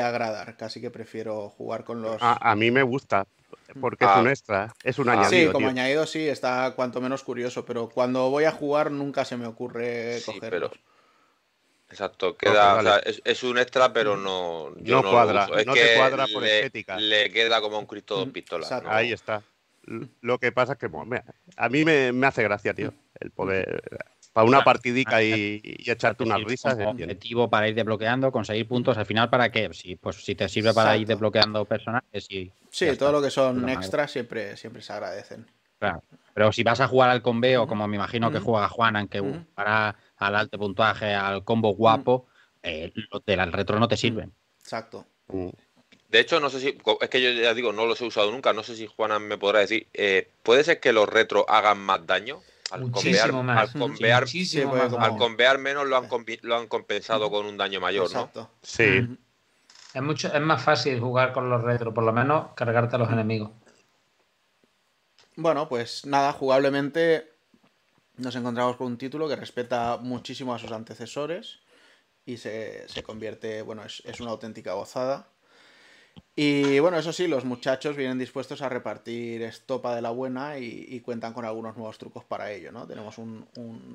agradar. 0.00 0.56
Casi 0.56 0.80
que 0.80 0.90
prefiero 0.90 1.48
jugar 1.48 1.84
con 1.84 2.02
los. 2.02 2.18
A, 2.20 2.54
mí 2.56 2.70
me 2.70 2.82
gusta, 2.82 3.26
porque 3.80 4.04
es 4.04 4.10
ah. 4.12 4.20
un 4.20 4.28
extra, 4.28 4.74
es 4.82 4.98
un 4.98 5.08
añadido. 5.08 5.48
Sí, 5.48 5.52
como 5.52 5.68
añadido 5.68 6.06
sí, 6.06 6.28
está 6.28 6.74
cuanto 6.76 7.00
menos 7.00 7.22
curioso, 7.22 7.64
pero 7.64 7.88
cuando 7.88 8.30
voy 8.30 8.44
a 8.44 8.52
jugar 8.52 8.90
nunca 8.90 9.24
se 9.24 9.36
me 9.36 9.46
ocurre 9.46 10.20
sí, 10.20 10.32
cogerlos. 10.32 10.72
Exacto, 11.88 12.36
queda, 12.36 12.98
es, 12.98 13.42
un 13.44 13.58
extra, 13.58 13.92
pero 13.92 14.16
no. 14.16 14.70
no, 14.76 15.02
cuadra, 15.02 15.46
no 15.64 15.72
te 15.72 15.94
cuadra 15.96 16.26
por 16.32 16.44
estética. 16.44 16.96
Le 16.98 17.30
queda 17.30 17.60
como 17.60 17.78
un 17.78 17.86
Cristo 17.86 18.16
dos 18.16 18.28
pistolas. 18.30 18.70
Ahí 18.86 19.12
está. 19.12 19.42
Lo 20.20 20.38
que 20.38 20.50
pasa 20.50 20.72
es 20.72 20.78
que 20.78 20.90
a 21.56 21.68
mí 21.68 21.84
me, 21.84 22.26
hace 22.26 22.42
gracia, 22.42 22.74
tío, 22.74 22.92
el 23.20 23.30
poder. 23.30 23.82
Para 24.32 24.46
una 24.46 24.64
partidica 24.64 25.22
y, 25.22 25.62
echarte 25.86 26.24
unas 26.24 26.42
risas. 26.42 26.76
objetivo 26.84 27.48
para 27.48 27.68
ir 27.68 27.74
desbloqueando, 27.74 28.32
conseguir 28.32 28.66
puntos 28.66 28.98
al 28.98 29.06
final, 29.06 29.30
¿para 29.30 29.50
qué? 29.50 29.72
Si, 29.72 29.96
pues, 29.96 30.16
si 30.16 30.34
te 30.34 30.48
sirve 30.48 30.74
para 30.74 30.96
ir 30.96 31.06
desbloqueando 31.06 31.64
personajes 31.64 32.26
y. 32.30 32.52
Sí, 32.68 32.94
todo 32.96 33.12
lo 33.12 33.22
que 33.22 33.30
son 33.30 33.66
extras 33.68 34.10
siempre, 34.10 34.56
siempre 34.56 34.82
se 34.82 34.92
agradecen. 34.92 35.46
Claro. 35.78 36.02
Pero 36.34 36.52
si 36.52 36.62
vas 36.62 36.80
a 36.80 36.88
jugar 36.88 37.10
al 37.10 37.22
conveo, 37.22 37.66
como 37.66 37.86
me 37.86 37.96
imagino 37.96 38.30
que 38.30 38.40
juega 38.40 38.68
Juan, 38.68 38.96
aunque 38.96 39.22
para 39.54 39.96
al 40.16 40.34
alto 40.34 40.58
puntaje, 40.58 41.14
al 41.14 41.44
combo 41.44 41.74
guapo, 41.74 42.26
eh, 42.62 42.92
del 43.26 43.52
retro 43.52 43.78
no 43.78 43.88
te 43.88 43.96
sirven. 43.96 44.32
Exacto. 44.60 45.04
Mm. 45.28 45.48
De 46.08 46.20
hecho, 46.20 46.40
no 46.40 46.50
sé 46.50 46.60
si, 46.60 46.78
es 47.00 47.10
que 47.10 47.20
yo 47.20 47.30
ya 47.30 47.52
digo, 47.52 47.72
no 47.72 47.84
los 47.84 48.00
he 48.00 48.04
usado 48.04 48.30
nunca, 48.30 48.52
no 48.52 48.62
sé 48.62 48.76
si 48.76 48.86
Juana 48.86 49.18
me 49.18 49.38
podrá 49.38 49.60
decir, 49.60 49.88
eh, 49.92 50.30
¿puede 50.42 50.62
ser 50.64 50.80
que 50.80 50.92
los 50.92 51.08
retro 51.08 51.48
hagan 51.48 51.78
más 51.78 52.06
daño? 52.06 52.40
Al 52.70 52.90
convear, 52.90 53.32
más. 53.32 53.74
Al 53.74 53.80
convear, 53.80 54.24
al 54.98 55.16
convear 55.16 55.58
menos 55.58 55.86
lo 55.86 55.96
han, 55.96 56.08
lo 56.42 56.56
han 56.56 56.66
compensado 56.66 57.30
con 57.30 57.46
un 57.46 57.56
daño 57.56 57.80
mayor, 57.80 58.12
¿no? 58.12 58.50
Sí. 58.62 59.06
Es, 59.94 60.02
mucho, 60.02 60.32
es 60.32 60.40
más 60.40 60.62
fácil 60.62 60.98
jugar 61.00 61.32
con 61.32 61.48
los 61.48 61.62
retro, 61.62 61.94
por 61.94 62.04
lo 62.04 62.12
menos 62.12 62.48
cargarte 62.54 62.96
a 62.96 62.98
los 62.98 63.10
enemigos. 63.10 63.50
Bueno, 65.36 65.68
pues 65.68 66.06
nada, 66.06 66.32
jugablemente 66.32 67.35
nos 68.18 68.34
encontramos 68.36 68.76
con 68.76 68.88
un 68.88 68.98
título 68.98 69.28
que 69.28 69.36
respeta 69.36 69.98
muchísimo 69.98 70.54
a 70.54 70.58
sus 70.58 70.72
antecesores 70.72 71.60
y 72.24 72.38
se, 72.38 72.86
convierte, 73.04 73.62
bueno, 73.62 73.84
es, 73.84 74.20
una 74.20 74.32
auténtica 74.32 74.72
gozada. 74.72 75.28
Y 76.34 76.78
bueno, 76.80 76.98
eso 76.98 77.12
sí, 77.12 77.28
los 77.28 77.44
muchachos 77.44 77.96
vienen 77.96 78.18
dispuestos 78.18 78.62
a 78.62 78.68
repartir 78.68 79.42
estopa 79.42 79.94
de 79.94 80.02
la 80.02 80.10
buena 80.10 80.58
y, 80.58 81.00
cuentan 81.00 81.32
con 81.32 81.44
algunos 81.44 81.76
nuevos 81.76 81.98
trucos 81.98 82.24
para 82.24 82.50
ello, 82.52 82.72
¿no? 82.72 82.86
Tenemos 82.86 83.18
un, 83.18 83.46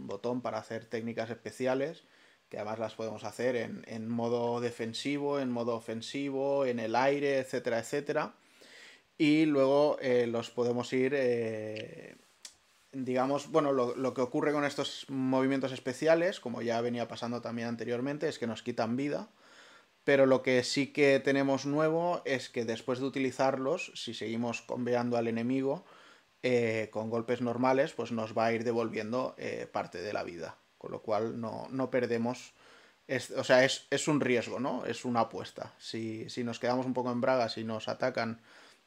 botón 0.08 0.41
para 0.41 0.59
hacer 0.59 0.85
técnicas 0.85 1.30
especiales, 1.30 2.03
que 2.50 2.58
además 2.58 2.80
las 2.80 2.95
podemos 2.95 3.24
hacer 3.24 3.56
en, 3.56 4.08
modo 4.08 4.61
defensivo, 4.61 5.40
en 5.40 5.51
modo 5.51 5.75
ofensivo, 5.75 6.66
en 6.66 6.80
el 6.80 6.95
aire, 6.95 7.40
etcétera, 7.40 7.80
etcétera. 7.80 8.33
Y 9.17 9.45
luego 9.45 9.98
eh, 10.01 10.25
los 10.25 10.50
podemos 10.50 10.91
ir 10.93 11.14
eh, 11.16 12.16
digamos, 12.94 13.50
bueno, 13.52 13.72
lo, 13.72 14.14
que 14.14 14.22
ocurre 14.22 14.52
con 14.52 14.66
estos 14.66 15.06
movimientos 15.10 15.72
especiales, 15.72 16.40
como 16.40 16.61
ya 16.61 16.82
venía 16.82 17.08
pasando 17.08 17.42
también 17.42 17.68
anteriormente, 17.68 18.28
es 18.28 18.38
que 18.38 18.48
nos 18.48 18.64
quitan 18.64 18.95
vida. 18.95 19.30
Pero 20.03 20.26
lo 20.26 20.42
que 20.42 20.64
sí 20.64 20.88
que 20.88 21.20
tenemos 21.20 21.66
nuevo 21.66 22.22
es 22.26 22.50
que 22.50 22.66
después 22.66 23.00
de 23.00 23.06
utilizarlos, 23.06 23.92
si 23.95 24.14
seguimos 24.14 24.61
conveando 24.61 25.16
al 25.16 25.28
enemigo 25.28 25.86
eh, 26.42 26.90
con 26.92 27.10
golpes 27.10 27.42
normales, 27.42 27.94
pues 27.94 28.11
nos 28.11 28.36
va 28.36 28.45
a 28.48 28.53
ir 28.53 28.64
devolviendo 28.64 29.36
eh, 29.38 29.68
parte 29.72 30.02
de 30.02 30.11
la 30.11 30.24
vida. 30.24 30.58
Con 30.80 30.92
lo 30.92 31.03
cual 31.03 31.40
no, 31.40 31.90
perdemos. 31.92 32.53
o 33.38 33.44
sea, 33.44 33.64
es, 33.64 34.08
un 34.08 34.20
riesgo, 34.20 34.60
¿no? 34.60 34.86
Es 34.86 35.06
una 35.06 35.22
apuesta. 35.22 35.76
Si, 35.78 36.28
si 36.32 36.44
nos 36.44 36.60
quedamos 36.60 36.88
un 36.88 36.95
poco 36.95 37.11
en 37.11 37.22
bragas 37.22 37.60
y 37.60 37.64
nos 37.64 37.88
atacan 37.88 38.42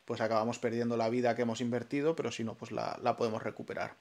pues 0.04 0.20
acabamos 0.20 0.58
perdiendo 0.58 0.96
la 0.96 1.08
vida 1.08 1.34
que 1.34 1.42
hemos 1.42 1.60
invertido, 1.60 2.14
pero 2.14 2.30
si 2.30 2.44
no, 2.44 2.54
pues 2.54 2.72
la, 2.72 3.16
podemos 3.16 3.42
recuperar. 3.42 3.96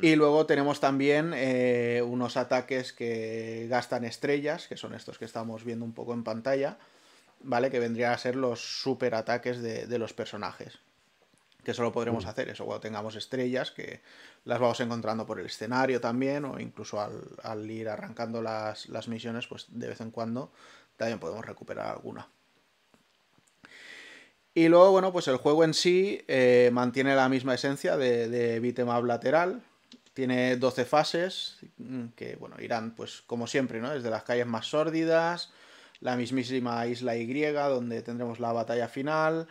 Y 0.00 0.16
luego 0.16 0.46
tenemos 0.46 0.80
también 0.80 1.32
eh, 1.34 2.02
unos 2.04 2.36
ataques 2.36 2.92
que 2.92 3.66
gastan 3.68 4.04
estrellas, 4.04 4.66
que 4.66 4.76
son 4.76 4.94
estos 4.94 5.18
que 5.18 5.24
estamos 5.24 5.64
viendo 5.64 5.84
un 5.84 5.92
poco 5.92 6.12
en 6.12 6.24
pantalla, 6.24 6.78
¿vale? 7.40 7.70
Que 7.70 7.78
vendrían 7.78 8.12
a 8.12 8.18
ser 8.18 8.34
los 8.34 8.60
super 8.82 9.14
ataques 9.14 9.62
de, 9.62 9.98
los 9.98 10.12
personajes. 10.12 10.78
Que 11.62 11.74
solo 11.74 11.92
podremos 11.92 12.24
mm. 12.24 12.28
hacer 12.28 12.48
eso 12.48 12.64
cuando 12.64 12.80
tengamos 12.80 13.14
estrellas, 13.14 13.70
que 13.70 14.00
las 14.44 14.58
vamos 14.58 14.80
encontrando 14.80 15.24
por 15.24 15.38
el 15.38 15.46
escenario 15.46 16.00
también, 16.00 16.44
o 16.46 16.58
incluso 16.58 17.00
al, 17.00 17.70
ir 17.70 17.88
arrancando 17.88 18.42
las, 18.42 18.88
las 18.88 19.06
misiones, 19.06 19.46
pues 19.46 19.66
de 19.68 19.86
vez 19.86 20.00
en 20.00 20.10
cuando 20.10 20.50
también 20.96 21.20
podemos 21.20 21.44
recuperar 21.44 21.86
alguna. 21.86 22.28
Y 24.54 24.68
luego, 24.68 24.90
bueno, 24.92 25.12
pues 25.12 25.28
el 25.28 25.36
juego 25.36 25.64
en 25.64 25.72
sí 25.72 26.22
eh, 26.28 26.70
mantiene 26.72 27.16
la 27.16 27.28
misma 27.28 27.54
esencia 27.54 27.96
de, 27.96 28.28
de 28.28 28.60
lateral. 29.04 29.62
Tiene 30.12 30.56
12 30.56 30.84
fases 30.84 31.56
mm, 31.78 32.08
que, 32.16 32.36
bueno, 32.36 32.56
irán, 32.60 32.94
pues 32.94 33.22
como 33.26 33.46
siempre, 33.46 33.80
¿no? 33.80 33.90
Desde 33.90 34.10
las 34.10 34.24
calles 34.24 34.46
más 34.46 34.66
sórdidas, 34.66 35.52
la 36.00 36.16
mismísima 36.16 36.86
isla 36.86 37.16
Y, 37.16 37.68
donde 37.68 38.02
tendremos 38.02 38.40
la 38.40 38.52
batalla 38.52 38.88
final. 38.88 39.48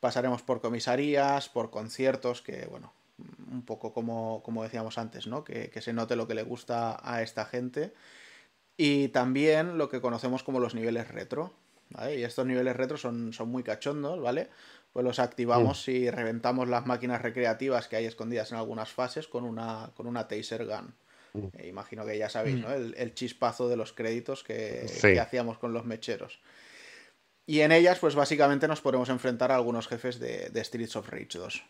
Pasaremos 0.00 0.42
por 0.42 0.62
comisarías, 0.62 1.50
por 1.50 1.70
conciertos, 1.70 2.40
que, 2.40 2.66
bueno, 2.70 2.94
un 3.50 3.62
poco 3.66 3.92
como, 3.92 4.42
como 4.42 4.62
decíamos 4.62 4.96
antes, 4.96 5.26
¿no? 5.26 5.44
Que 5.44 5.70
se 5.82 5.92
note 5.92 6.16
lo 6.16 6.26
que 6.26 6.34
le 6.34 6.42
gusta 6.42 6.98
a 7.02 7.22
esta 7.22 7.44
gente. 7.44 7.92
Y 8.78 9.08
también 9.08 9.76
lo 9.76 9.90
que 9.90 10.00
conocemos 10.00 10.42
como 10.42 10.60
los 10.60 10.74
niveles 10.74 11.08
retro, 11.08 11.52
y 12.14 12.22
estos 12.22 12.46
niveles 12.46 12.76
retro 12.76 12.96
son, 12.96 13.32
son 13.32 13.48
muy 13.48 13.62
cachondos, 13.62 14.20
¿vale? 14.20 14.48
Pues 14.92 15.04
los 15.04 15.18
activamos 15.18 15.86
mm. 15.86 15.90
y 15.90 16.10
reventamos 16.10 16.68
las 16.68 16.86
máquinas 16.86 17.22
recreativas 17.22 17.88
que 17.88 17.96
hay 17.96 18.06
escondidas 18.06 18.52
en 18.52 18.58
algunas 18.58 18.90
fases 18.90 19.28
con 19.28 19.44
una, 19.44 19.90
con 19.94 20.06
una 20.06 20.28
taser 20.28 20.66
gun. 20.66 20.94
Mm. 21.34 21.46
Eh, 21.58 21.68
imagino 21.68 22.04
que 22.06 22.18
ya 22.18 22.28
sabéis, 22.28 22.56
mm. 22.56 22.60
¿no? 22.60 22.72
El, 22.72 23.14
chispazo 23.14 23.68
de 23.68 23.76
los 23.76 23.92
créditos 23.92 24.42
que, 24.44 24.86
hacíamos 25.20 25.58
con 25.58 25.72
los 25.72 25.84
mecheros. 25.84 26.40
Y 27.46 27.60
en 27.60 27.72
ellas, 27.72 27.98
pues 27.98 28.14
básicamente 28.14 28.68
nos 28.68 28.80
podemos 28.80 29.08
enfrentar 29.08 29.50
a 29.50 29.56
algunos 29.56 29.88
jefes 29.88 30.18
de, 30.18 30.64
Streets 30.64 30.96
of 30.96 31.08
Rage 31.08 31.38
2. 31.38 31.64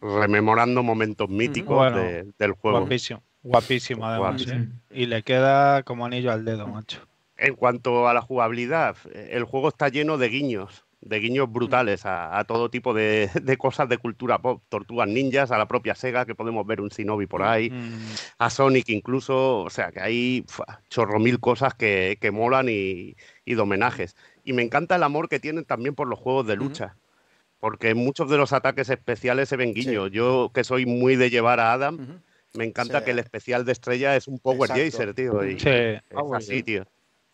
Rememorando 0.00 0.82
momentos 0.82 1.28
míticos 1.28 1.94
del 1.94 2.52
juego. 2.52 2.80
Guapísimo, 2.80 3.22
guapísimo 3.42 4.06
además. 4.06 4.46
¿eh? 4.46 4.68
Y 4.90 5.06
le 5.06 5.22
queda 5.22 5.82
como 5.84 6.04
anillo 6.04 6.32
al 6.32 6.44
dedo, 6.44 6.66
macho. 6.66 7.06
En 7.38 7.54
cuanto 7.54 8.08
a 8.08 8.14
la 8.14 8.22
jugabilidad, 8.22 8.96
el 9.12 9.44
juego 9.44 9.68
está 9.68 9.88
lleno 9.88 10.16
de 10.16 10.28
guiños, 10.28 10.86
de 11.00 11.20
guiños 11.20 11.50
brutales 11.50 12.02
a, 12.04 12.42
todo 12.48 12.70
tipo 12.70 12.94
de, 12.94 13.30
cosas 13.58 13.88
de 13.88 13.98
cultura 13.98 14.38
pop, 14.38 14.62
tortugas 14.68 15.08
ninjas, 15.08 15.50
a 15.50 15.58
la 15.58 15.68
propia 15.68 15.94
Sega, 15.94 16.24
que 16.24 16.34
podemos 16.34 16.66
ver 16.66 16.80
un 16.80 16.88
Shinobi 16.88 17.26
por 17.26 17.42
ahí, 17.42 17.70
mm. 17.70 18.14
a 18.38 18.50
Sonic 18.50 18.88
incluso, 18.88 19.60
o 19.60 19.70
sea 19.70 19.92
que 19.92 20.00
hay 20.00 20.44
chorro 20.88 21.18
mil 21.18 21.38
cosas 21.38 21.74
que, 21.74 22.18
molan 22.32 22.68
y, 22.68 23.16
de 23.44 23.60
homenajes. 23.60 24.16
Y 24.44 24.52
me 24.52 24.62
encanta 24.62 24.96
el 24.96 25.02
amor 25.02 25.28
que 25.28 25.40
tienen 25.40 25.64
también 25.64 25.94
por 25.94 26.08
los 26.08 26.18
juegos 26.18 26.46
de 26.46 26.56
lucha. 26.56 26.96
Porque 27.58 27.94
muchos 27.94 28.28
de 28.28 28.36
los 28.36 28.52
ataques 28.52 28.90
especiales 28.90 29.48
se 29.48 29.56
ven 29.56 29.74
guiños. 29.74 30.10
Yo, 30.10 30.50
que 30.54 30.62
soy 30.62 30.86
muy 30.86 31.16
de 31.16 31.30
llevar 31.30 31.58
a 31.58 31.72
Adam, 31.72 32.20
me 32.54 32.64
encanta 32.64 33.02
que 33.02 33.12
el 33.12 33.18
especial 33.18 33.64
de 33.64 33.72
estrella 33.72 34.14
es 34.14 34.28
un 34.28 34.38
Power 34.38 34.70
Jaser, 34.70 35.14
tío. 35.14 35.44
Y 35.44 35.58
sí. 35.58 35.68
Es 35.68 36.02
así, 36.34 36.62
tío. 36.62 36.86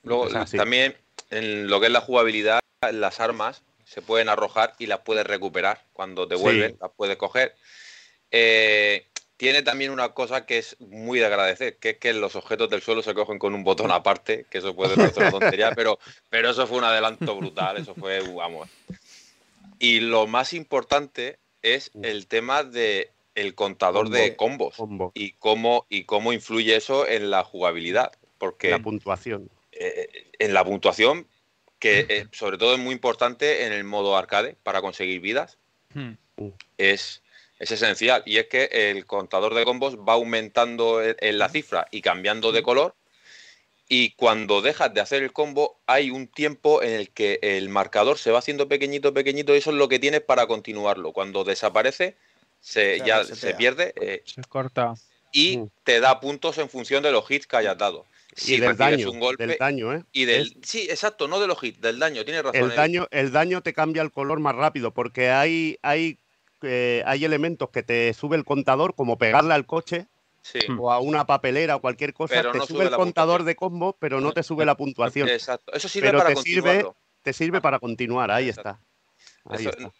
Luego, 0.02 0.28
también 0.28 0.96
en 1.30 1.68
lo 1.68 1.80
que 1.80 1.86
es 1.86 1.92
la 1.92 2.00
jugabilidad, 2.00 2.60
las 2.92 3.20
armas 3.20 3.62
se 3.84 4.02
pueden 4.02 4.28
arrojar 4.28 4.74
y 4.78 4.86
las 4.86 5.00
puedes 5.00 5.26
recuperar. 5.26 5.84
Cuando 5.92 6.26
te 6.26 6.34
vuelven, 6.34 6.76
las 6.80 6.90
puedes 6.96 7.16
coger. 7.16 7.54
Eh, 8.30 9.06
tiene 9.36 9.62
también 9.62 9.90
una 9.90 10.10
cosa 10.10 10.46
que 10.46 10.58
es 10.58 10.76
muy 10.80 11.18
de 11.18 11.26
agradecer, 11.26 11.76
que 11.76 11.90
es 11.90 11.98
que 11.98 12.12
los 12.12 12.36
objetos 12.36 12.70
del 12.70 12.80
suelo 12.80 13.02
se 13.02 13.12
cogen 13.12 13.38
con 13.38 13.54
un 13.54 13.64
botón 13.64 13.90
aparte, 13.90 14.46
que 14.48 14.58
eso 14.58 14.74
puede 14.74 14.94
ser 14.94 15.12
una 15.16 15.30
tontería, 15.30 15.72
pero, 15.76 15.98
pero 16.30 16.50
eso 16.50 16.66
fue 16.66 16.78
un 16.78 16.84
adelanto 16.84 17.36
brutal, 17.36 17.76
eso 17.76 17.94
fue, 17.94 18.20
vamos. 18.20 18.68
Y 19.78 20.00
lo 20.00 20.26
más 20.26 20.52
importante 20.52 21.38
es 21.60 21.90
el 22.02 22.28
tema 22.28 22.62
de 22.62 23.10
el 23.34 23.54
contador 23.54 24.10
de 24.10 24.36
combos 24.36 24.76
y 25.14 25.32
cómo 25.32 25.86
y 25.88 26.04
cómo 26.04 26.32
influye 26.32 26.76
eso 26.76 27.08
en 27.08 27.30
la 27.30 27.42
jugabilidad, 27.44 28.12
porque 28.38 28.70
la 28.70 28.78
puntuación 28.78 29.50
eh, 29.84 30.30
en 30.38 30.54
la 30.54 30.64
puntuación, 30.64 31.26
que 31.80 32.06
eh, 32.08 32.26
sobre 32.30 32.58
todo 32.58 32.74
es 32.74 32.78
muy 32.78 32.92
importante 32.92 33.66
en 33.66 33.72
el 33.72 33.82
modo 33.82 34.16
arcade 34.16 34.54
para 34.62 34.80
conseguir 34.80 35.20
vidas, 35.20 35.58
hmm. 35.94 36.12
es, 36.78 37.22
es, 37.58 37.70
esencial. 37.72 38.22
Y 38.24 38.36
es 38.36 38.46
que 38.46 38.68
el 38.72 39.06
contador 39.06 39.54
de 39.54 39.64
combos 39.64 39.98
va 39.98 40.12
aumentando 40.12 41.02
en, 41.02 41.38
la 41.38 41.48
cifra 41.48 41.88
y 41.90 42.00
cambiando 42.00 42.52
de 42.52 42.62
color. 42.62 42.94
Y 43.88 44.12
cuando 44.12 44.62
dejas 44.62 44.94
de 44.94 45.00
hacer 45.00 45.24
el 45.24 45.32
combo, 45.32 45.80
hay 45.86 46.10
un 46.10 46.28
tiempo 46.28 46.82
en 46.82 46.92
el 46.92 47.10
que 47.10 47.40
el 47.42 47.68
marcador 47.68 48.16
se 48.16 48.30
va 48.30 48.38
haciendo 48.38 48.68
pequeñito, 48.68 49.12
pequeñito, 49.12 49.52
y 49.52 49.58
eso 49.58 49.70
es 49.70 49.76
lo 49.76 49.88
que 49.88 49.98
tienes 49.98 50.20
para 50.20 50.46
continuarlo. 50.46 51.12
Cuando 51.12 51.42
desaparece, 51.42 52.16
se, 52.60 53.00
ya 53.04 53.24
se, 53.24 53.54
pierde. 53.54 53.92
Eh, 54.00 54.22
se 54.24 54.42
corta. 54.42 54.94
Y 55.32 55.58
te 55.82 55.98
da 55.98 56.20
puntos 56.20 56.58
en 56.58 56.68
función 56.68 57.02
de 57.02 57.10
los 57.10 57.28
hits 57.28 57.48
que 57.48 57.56
hayas 57.56 57.76
dado 57.76 58.06
y 58.36 58.58
del 58.58 58.76
daño, 58.76 59.10
un 59.10 59.20
golpe, 59.20 59.46
del 59.46 59.58
daño, 59.58 59.92
¿eh? 59.92 60.04
Y 60.12 60.24
del, 60.24 60.56
sí, 60.62 60.86
exacto, 60.88 61.28
no 61.28 61.40
de 61.40 61.46
los 61.46 61.62
hits, 61.62 61.80
del 61.80 61.98
daño, 61.98 62.24
tiene 62.24 62.42
razón. 62.42 62.70
El 62.70 62.74
daño, 62.74 63.06
el 63.10 63.32
daño 63.32 63.62
te 63.62 63.72
cambia 63.72 64.02
el 64.02 64.10
color 64.10 64.40
más 64.40 64.54
rápido 64.54 64.92
porque 64.92 65.30
hay, 65.30 65.78
hay, 65.82 66.18
eh, 66.62 67.02
hay 67.06 67.24
elementos 67.24 67.70
que 67.70 67.82
te 67.82 68.12
sube 68.14 68.36
el 68.36 68.44
contador, 68.44 68.94
como 68.94 69.18
pegarle 69.18 69.54
al 69.54 69.66
coche 69.66 70.06
o 70.78 70.90
a 70.90 71.00
una 71.00 71.26
papelera 71.26 71.76
o 71.76 71.80
cualquier 71.80 72.14
cosa, 72.14 72.50
te 72.50 72.60
sube, 72.60 72.84
el 72.84 72.90
contador 72.90 73.44
de 73.44 73.54
combo, 73.54 73.96
pero 73.98 74.20
no 74.20 74.32
te 74.32 74.42
sube 74.42 74.64
la 74.64 74.76
puntuación. 74.76 75.28
Exacto, 75.28 75.72
eso 75.72 75.88
sirve 75.88 76.12
para 76.12 76.34
te 76.34 76.36
sirve, 76.36 76.86
te 77.22 77.32
sirve 77.32 77.60
para 77.60 77.78
continuar, 77.78 78.30
ahí 78.30 78.48
está. 78.48 78.80
Ahí 79.44 79.66
está. 79.66 79.92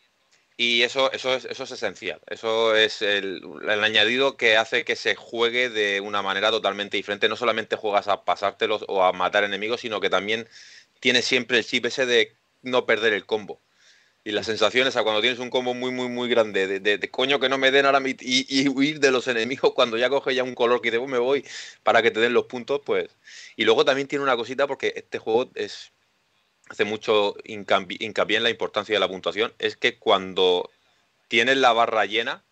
Y 0.57 0.83
eso, 0.83 1.11
eso, 1.13 1.35
es, 1.35 1.45
eso 1.47 1.65
es 1.65 1.71
esencial. 1.71 2.21
Eso 2.29 2.77
es 2.77 3.03
el, 3.03 3.43
añadido 3.69 4.37
que 4.37 4.57
hace 4.57 4.85
que 4.85 4.97
se 4.97 5.15
juegue 5.15 5.71
de 5.71 6.01
una 6.01 6.23
manera 6.23 6.51
totalmente 6.51 6.97
diferente. 6.97 7.29
No 7.29 7.37
solamente 7.37 7.77
juegas 7.77 8.09
a 8.09 8.25
pasártelos 8.25 8.85
o 8.89 9.03
a 9.03 9.13
matar 9.13 9.45
enemigos, 9.45 9.81
sino 9.81 10.01
que 10.01 10.11
también 10.11 10.49
tienes 11.01 11.25
siempre 11.25 11.59
el 11.59 11.65
chip 11.65 11.87
ese 11.87 12.07
de 12.07 12.37
no 12.63 12.87
perder 12.87 13.13
el 13.13 13.27
combo. 13.27 13.61
Y 14.25 14.31
las 14.33 14.47
sensaciones 14.47 14.97
a 14.97 15.03
cuando 15.03 15.21
tienes 15.21 15.41
un 15.41 15.51
combo 15.51 15.75
muy, 15.75 15.91
muy, 15.91 16.09
muy 16.09 16.29
grande, 16.29 16.81
de, 16.81 17.11
coño 17.11 17.41
que 17.41 17.49
no 17.49 17.59
me 17.59 17.73
den 17.73 17.87
ahora 17.87 17.99
mi, 17.99 18.15
y, 18.21 18.69
huir 18.69 19.01
de 19.01 19.11
los 19.11 19.27
enemigos 19.27 19.73
cuando 19.75 19.99
ya 19.99 20.09
coge 20.11 20.35
ya 20.35 20.45
un 20.45 20.55
color 20.55 20.81
que 20.81 20.93
debo 20.93 21.09
me 21.09 21.19
voy 21.19 21.45
para 21.83 22.03
que 22.03 22.13
te 22.13 22.21
den 22.21 22.33
los 22.33 22.45
puntos, 22.47 22.81
pues. 22.85 23.11
Y 23.57 23.65
luego 23.65 23.85
también 23.85 24.09
tiene 24.09 24.23
una 24.23 24.37
cosita 24.37 24.67
porque 24.69 24.93
este 24.97 25.19
juego 25.19 25.51
es 25.57 25.92
hace 26.73 26.85
mucho 26.85 27.37
hincapié 27.45 28.37
en 28.39 28.43
la 28.43 28.51
importancia 28.51 28.95
de 28.95 29.01
la 29.01 29.09
puntuación, 29.09 29.53
es 29.59 29.77
que 29.77 29.99
cuando 29.99 30.71
tienes 31.29 31.59
la 31.59 31.73
barra 31.73 32.07
llena 32.07 32.43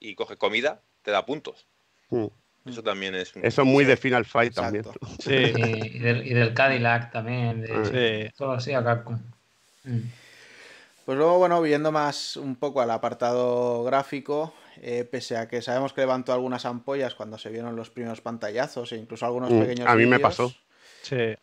y 0.00 0.14
coges 0.14 0.38
comida, 0.38 0.80
te 1.02 1.10
da 1.10 1.26
puntos. 1.26 1.66
Mm. 2.08 2.26
Eso 2.66 2.82
también 2.82 3.14
es. 3.14 3.32
Eso 3.36 3.62
es 3.62 3.68
muy 3.68 3.84
de 3.84 3.96
Final 3.96 4.24
Fight 4.24 4.54
también. 4.54 4.84
Sí. 5.18 5.34
y, 5.34 5.98
del, 5.98 6.54
Cadillac 6.54 7.12
también. 7.12 7.62
De, 7.62 8.32
Todo 8.36 8.52
así 8.52 8.72
a 8.72 8.82
Capcom. 8.82 9.18
Mm. 9.84 10.00
Pues 11.04 11.18
luego, 11.18 11.38
bueno, 11.38 11.60
viendo 11.60 11.92
más 11.92 12.36
un 12.36 12.56
poco 12.56 12.80
al 12.80 12.90
apartado 12.90 13.82
gráfico, 13.84 14.54
eh, 14.80 15.04
pese 15.04 15.36
a 15.36 15.48
que 15.48 15.60
sabemos 15.60 15.92
que 15.92 16.02
levantó 16.02 16.32
algunas 16.32 16.64
ampollas 16.64 17.14
cuando 17.14 17.36
se 17.36 17.50
vieron 17.50 17.76
los 17.76 17.90
primeros 17.90 18.20
pantallazos 18.20 18.92
e 18.92 18.96
incluso 18.96 19.26
algunos 19.26 19.50
Mm, 19.50 19.60
pequeños 19.60 19.88
a 19.88 19.94
mí 19.96 20.06
me 20.06 20.18
pasó. 20.18 20.54
Sí. 21.02 21.34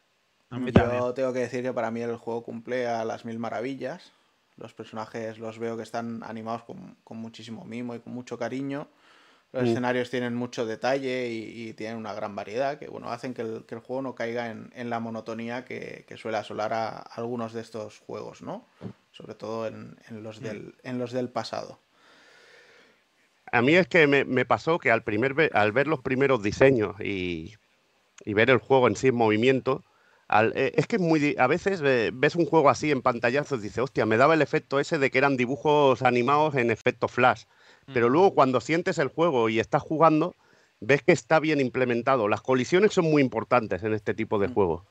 Yo 0.49 0.53
también. 0.83 1.13
tengo 1.13 1.33
que 1.33 1.39
decir 1.39 1.63
que 1.63 1.73
para 1.73 1.91
mí 1.91 2.01
el 2.01 2.17
juego 2.17 2.43
cumple 2.43 2.87
a 2.87 3.05
las 3.05 3.25
mil 3.25 3.39
maravillas. 3.39 4.11
Los 4.57 4.73
personajes 4.73 5.37
los 5.39 5.59
veo 5.59 5.77
que 5.77 5.83
están 5.83 6.23
animados 6.23 6.63
con, 6.63 6.97
con 7.03 7.17
muchísimo 7.17 7.63
mimo 7.65 7.95
y 7.95 7.99
con 7.99 8.13
mucho 8.13 8.37
cariño. 8.37 8.87
Los 9.53 9.63
Mm. 9.63 9.67
escenarios 9.69 10.09
tienen 10.09 10.35
mucho 10.35 10.65
detalle 10.65 11.29
y, 11.29 11.69
y 11.69 11.73
tienen 11.73 11.97
una 11.97 12.13
gran 12.13 12.35
variedad 12.35 12.79
que 12.79 12.87
bueno, 12.89 13.11
hacen 13.11 13.33
que 13.33 13.43
el, 13.43 13.65
que 13.65 13.75
el 13.75 13.81
juego 13.81 14.01
no 14.01 14.15
caiga 14.15 14.49
en, 14.51 14.71
en 14.75 14.89
la 14.89 14.99
monotonía 14.99 15.65
que, 15.65 16.05
que 16.07 16.17
suele 16.17 16.37
asolar 16.37 16.73
a 16.73 16.89
algunos 16.99 17.53
de 17.53 17.61
estos 17.61 17.99
juegos, 17.99 18.41
¿no? 18.41 18.65
Sobre 19.11 19.35
todo 19.35 19.67
en, 19.67 19.97
en 20.09 20.23
los, 20.23 20.41
del, 20.41 20.75
en 20.83 20.99
los 20.99 21.11
del 21.11 21.29
pasado. 21.29 21.79
A 23.51 23.61
mí 23.61 23.75
es 23.75 23.87
que 23.87 24.07
me, 24.07 24.23
me 24.25 24.45
pasó 24.45 24.79
que 24.79 24.91
al, 24.91 25.03
primer 25.03 25.33
ve- 25.33 25.49
al 25.53 25.71
ver 25.71 25.87
los 25.87 26.01
primeros 26.01 26.41
diseños 26.43 26.95
y, 27.01 27.55
y 28.25 28.33
ver 28.35 28.49
el 28.51 28.59
juego 28.59 28.87
en 28.87 28.95
sí 28.97 29.09
en 29.09 29.15
movimiento, 29.15 29.83
al- 30.27 30.53
eh, 30.55 30.73
es 30.75 30.87
que 30.87 30.97
es 30.97 31.01
muy, 31.01 31.35
a 31.37 31.47
veces 31.47 31.81
ve- 31.81 32.11
ves 32.13 32.35
un 32.35 32.45
juego 32.45 32.69
así 32.69 32.91
en 32.91 33.01
pantallazos 33.01 33.59
y 33.59 33.63
dices, 33.63 33.79
hostia, 33.79 34.05
me 34.05 34.17
daba 34.17 34.33
el 34.33 34.41
efecto 34.41 34.79
ese 34.79 34.97
de 34.97 35.09
que 35.11 35.17
eran 35.17 35.37
dibujos 35.37 36.01
animados 36.01 36.55
en 36.55 36.71
efecto 36.71 37.07
flash. 37.07 37.43
Pero 37.93 38.09
luego 38.09 38.33
cuando 38.33 38.59
sientes 38.59 38.97
el 38.97 39.07
juego 39.07 39.47
y 39.47 39.59
estás 39.61 39.81
jugando, 39.81 40.35
ves 40.81 41.01
que 41.03 41.13
está 41.13 41.39
bien 41.39 41.61
implementado. 41.61 42.27
Las 42.27 42.41
colisiones 42.41 42.91
son 42.93 43.05
muy 43.05 43.21
importantes 43.21 43.81
en 43.83 43.93
este 43.93 44.13
tipo 44.13 44.37
de 44.39 44.49
Mm. 44.49 44.53
juegos. 44.53 44.83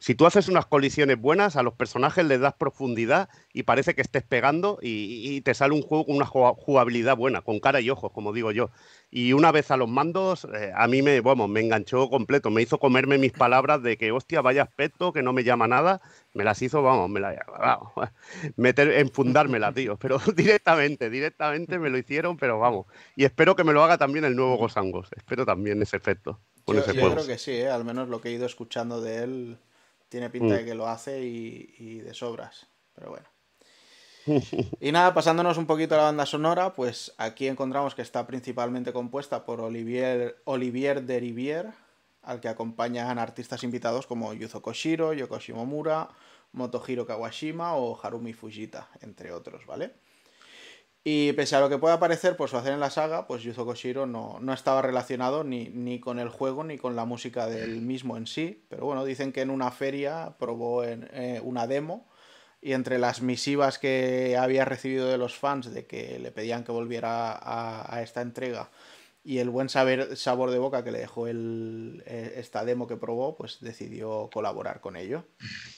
Si 0.00 0.14
tú 0.14 0.26
haces 0.26 0.48
unas 0.48 0.66
colisiones 0.66 1.20
buenas, 1.20 1.56
a 1.56 1.62
los 1.64 1.74
personajes 1.74 2.24
les 2.24 2.38
das 2.40 2.54
profundidad 2.54 3.28
y 3.52 3.64
parece 3.64 3.94
que 3.96 4.02
estés 4.02 4.22
pegando 4.22 4.78
y, 4.80 5.34
y 5.36 5.40
te 5.40 5.54
sale 5.54 5.74
un 5.74 5.82
juego 5.82 6.06
con 6.06 6.16
una 6.16 6.26
jugab- 6.26 6.54
jugabilidad 6.56 7.16
buena, 7.16 7.42
con 7.42 7.58
cara 7.58 7.80
y 7.80 7.90
ojos, 7.90 8.12
como 8.12 8.32
digo 8.32 8.52
yo. 8.52 8.70
Y 9.10 9.32
una 9.32 9.50
vez 9.50 9.70
a 9.72 9.76
los 9.76 9.88
mandos, 9.88 10.46
eh, 10.54 10.70
a 10.74 10.86
mí 10.86 11.02
me, 11.02 11.20
vamos, 11.20 11.48
me 11.48 11.60
enganchó 11.60 12.08
completo, 12.10 12.50
me 12.50 12.62
hizo 12.62 12.78
comerme 12.78 13.18
mis 13.18 13.32
palabras 13.32 13.82
de 13.82 13.96
que, 13.96 14.12
hostia, 14.12 14.40
vaya 14.40 14.62
aspecto, 14.62 15.12
que 15.12 15.22
no 15.22 15.32
me 15.32 15.42
llama 15.44 15.66
nada, 15.66 16.00
me 16.32 16.44
las 16.44 16.62
hizo, 16.62 16.82
vamos, 16.82 17.10
me 17.10 17.18
la, 17.20 17.36
vamos, 17.58 17.92
meter, 18.56 18.92
enfundármela, 18.92 19.72
tío, 19.72 19.96
pero 19.98 20.18
directamente, 20.36 21.10
directamente 21.10 21.78
me 21.78 21.90
lo 21.90 21.98
hicieron, 21.98 22.36
pero 22.36 22.58
vamos. 22.58 22.86
Y 23.16 23.24
espero 23.24 23.56
que 23.56 23.64
me 23.64 23.72
lo 23.72 23.82
haga 23.82 23.98
también 23.98 24.24
el 24.24 24.36
nuevo 24.36 24.56
Gosangos, 24.58 25.08
espero 25.16 25.44
también 25.44 25.82
ese 25.82 25.96
efecto 25.96 26.40
Yo, 26.66 26.74
yo 26.92 27.10
creo 27.14 27.26
que 27.26 27.38
sí, 27.38 27.52
¿eh? 27.52 27.68
al 27.70 27.84
menos 27.84 28.08
lo 28.08 28.20
que 28.20 28.28
he 28.28 28.32
ido 28.32 28.46
escuchando 28.46 29.00
de 29.00 29.22
él 29.24 29.58
tiene 30.08 30.30
pinta 30.30 30.54
Mm. 30.54 30.58
de 30.58 30.64
que 30.64 30.74
lo 30.74 30.88
hace 30.88 31.22
y, 31.22 31.74
y 31.78 31.98
de 31.98 32.14
sobras. 32.14 32.66
Pero 32.94 33.10
bueno. 33.10 33.26
Y 34.80 34.92
nada, 34.92 35.14
pasándonos 35.14 35.56
un 35.58 35.66
poquito 35.66 35.94
a 35.94 35.98
la 35.98 36.04
banda 36.04 36.26
sonora, 36.26 36.74
pues 36.74 37.14
aquí 37.18 37.48
encontramos 37.48 37.94
que 37.94 38.02
está 38.02 38.26
principalmente 38.26 38.92
compuesta 38.92 39.44
por 39.44 39.60
Olivier, 39.60 40.40
Olivier 40.44 41.02
Derivière, 41.04 41.72
al 42.22 42.40
que 42.40 42.48
acompañan 42.48 43.18
artistas 43.18 43.62
invitados 43.64 44.06
como 44.06 44.34
Yuzo 44.34 44.60
Koshiro, 44.60 45.14
Yoko 45.14 45.38
Shimomura, 45.38 46.10
Motohiro 46.52 47.06
Kawashima 47.06 47.74
o 47.76 47.98
Harumi 48.02 48.32
Fujita, 48.34 48.88
entre 49.00 49.32
otros, 49.32 49.64
¿vale? 49.66 49.94
Y 51.04 51.32
pese 51.32 51.56
a 51.56 51.60
lo 51.60 51.68
que 51.68 51.78
pueda 51.78 51.98
parecer 51.98 52.36
por 52.36 52.48
su 52.50 52.56
hacer 52.56 52.72
en 52.72 52.80
la 52.80 52.90
saga, 52.90 53.26
pues 53.26 53.42
Yuzo 53.42 53.64
Koshiro 53.64 54.06
no, 54.06 54.38
no 54.40 54.52
estaba 54.52 54.82
relacionado 54.82 55.44
ni, 55.44 55.68
ni 55.70 56.00
con 56.00 56.18
el 56.18 56.28
juego 56.28 56.64
ni 56.64 56.76
con 56.76 56.96
la 56.96 57.04
música 57.04 57.46
del 57.46 57.80
mismo 57.82 58.16
en 58.16 58.26
sí. 58.26 58.66
Pero 58.68 58.86
bueno, 58.86 59.04
dicen 59.04 59.32
que 59.32 59.40
en 59.40 59.50
una 59.50 59.70
feria 59.70 60.36
probó 60.38 60.84
en, 60.84 61.08
eh, 61.12 61.40
una 61.42 61.66
demo 61.66 62.08
y 62.60 62.72
entre 62.72 62.98
las 62.98 63.22
misivas 63.22 63.78
que 63.78 64.36
había 64.38 64.64
recibido 64.64 65.08
de 65.08 65.18
los 65.18 65.36
fans 65.36 65.72
de 65.72 65.86
que 65.86 66.18
le 66.18 66.32
pedían 66.32 66.64
que 66.64 66.72
volviera 66.72 67.32
a, 67.32 67.94
a 67.94 68.02
esta 68.02 68.20
entrega 68.20 68.70
y 69.28 69.40
el 69.40 69.50
buen 69.50 69.68
saber, 69.68 70.16
sabor 70.16 70.50
de 70.50 70.58
boca 70.58 70.82
que 70.82 70.90
le 70.90 71.00
dejó 71.00 71.26
el, 71.26 72.02
eh, 72.06 72.32
esta 72.36 72.64
demo 72.64 72.86
que 72.86 72.96
probó, 72.96 73.36
pues 73.36 73.60
decidió 73.60 74.30
colaborar 74.32 74.80
con 74.80 74.96
ello. 74.96 75.24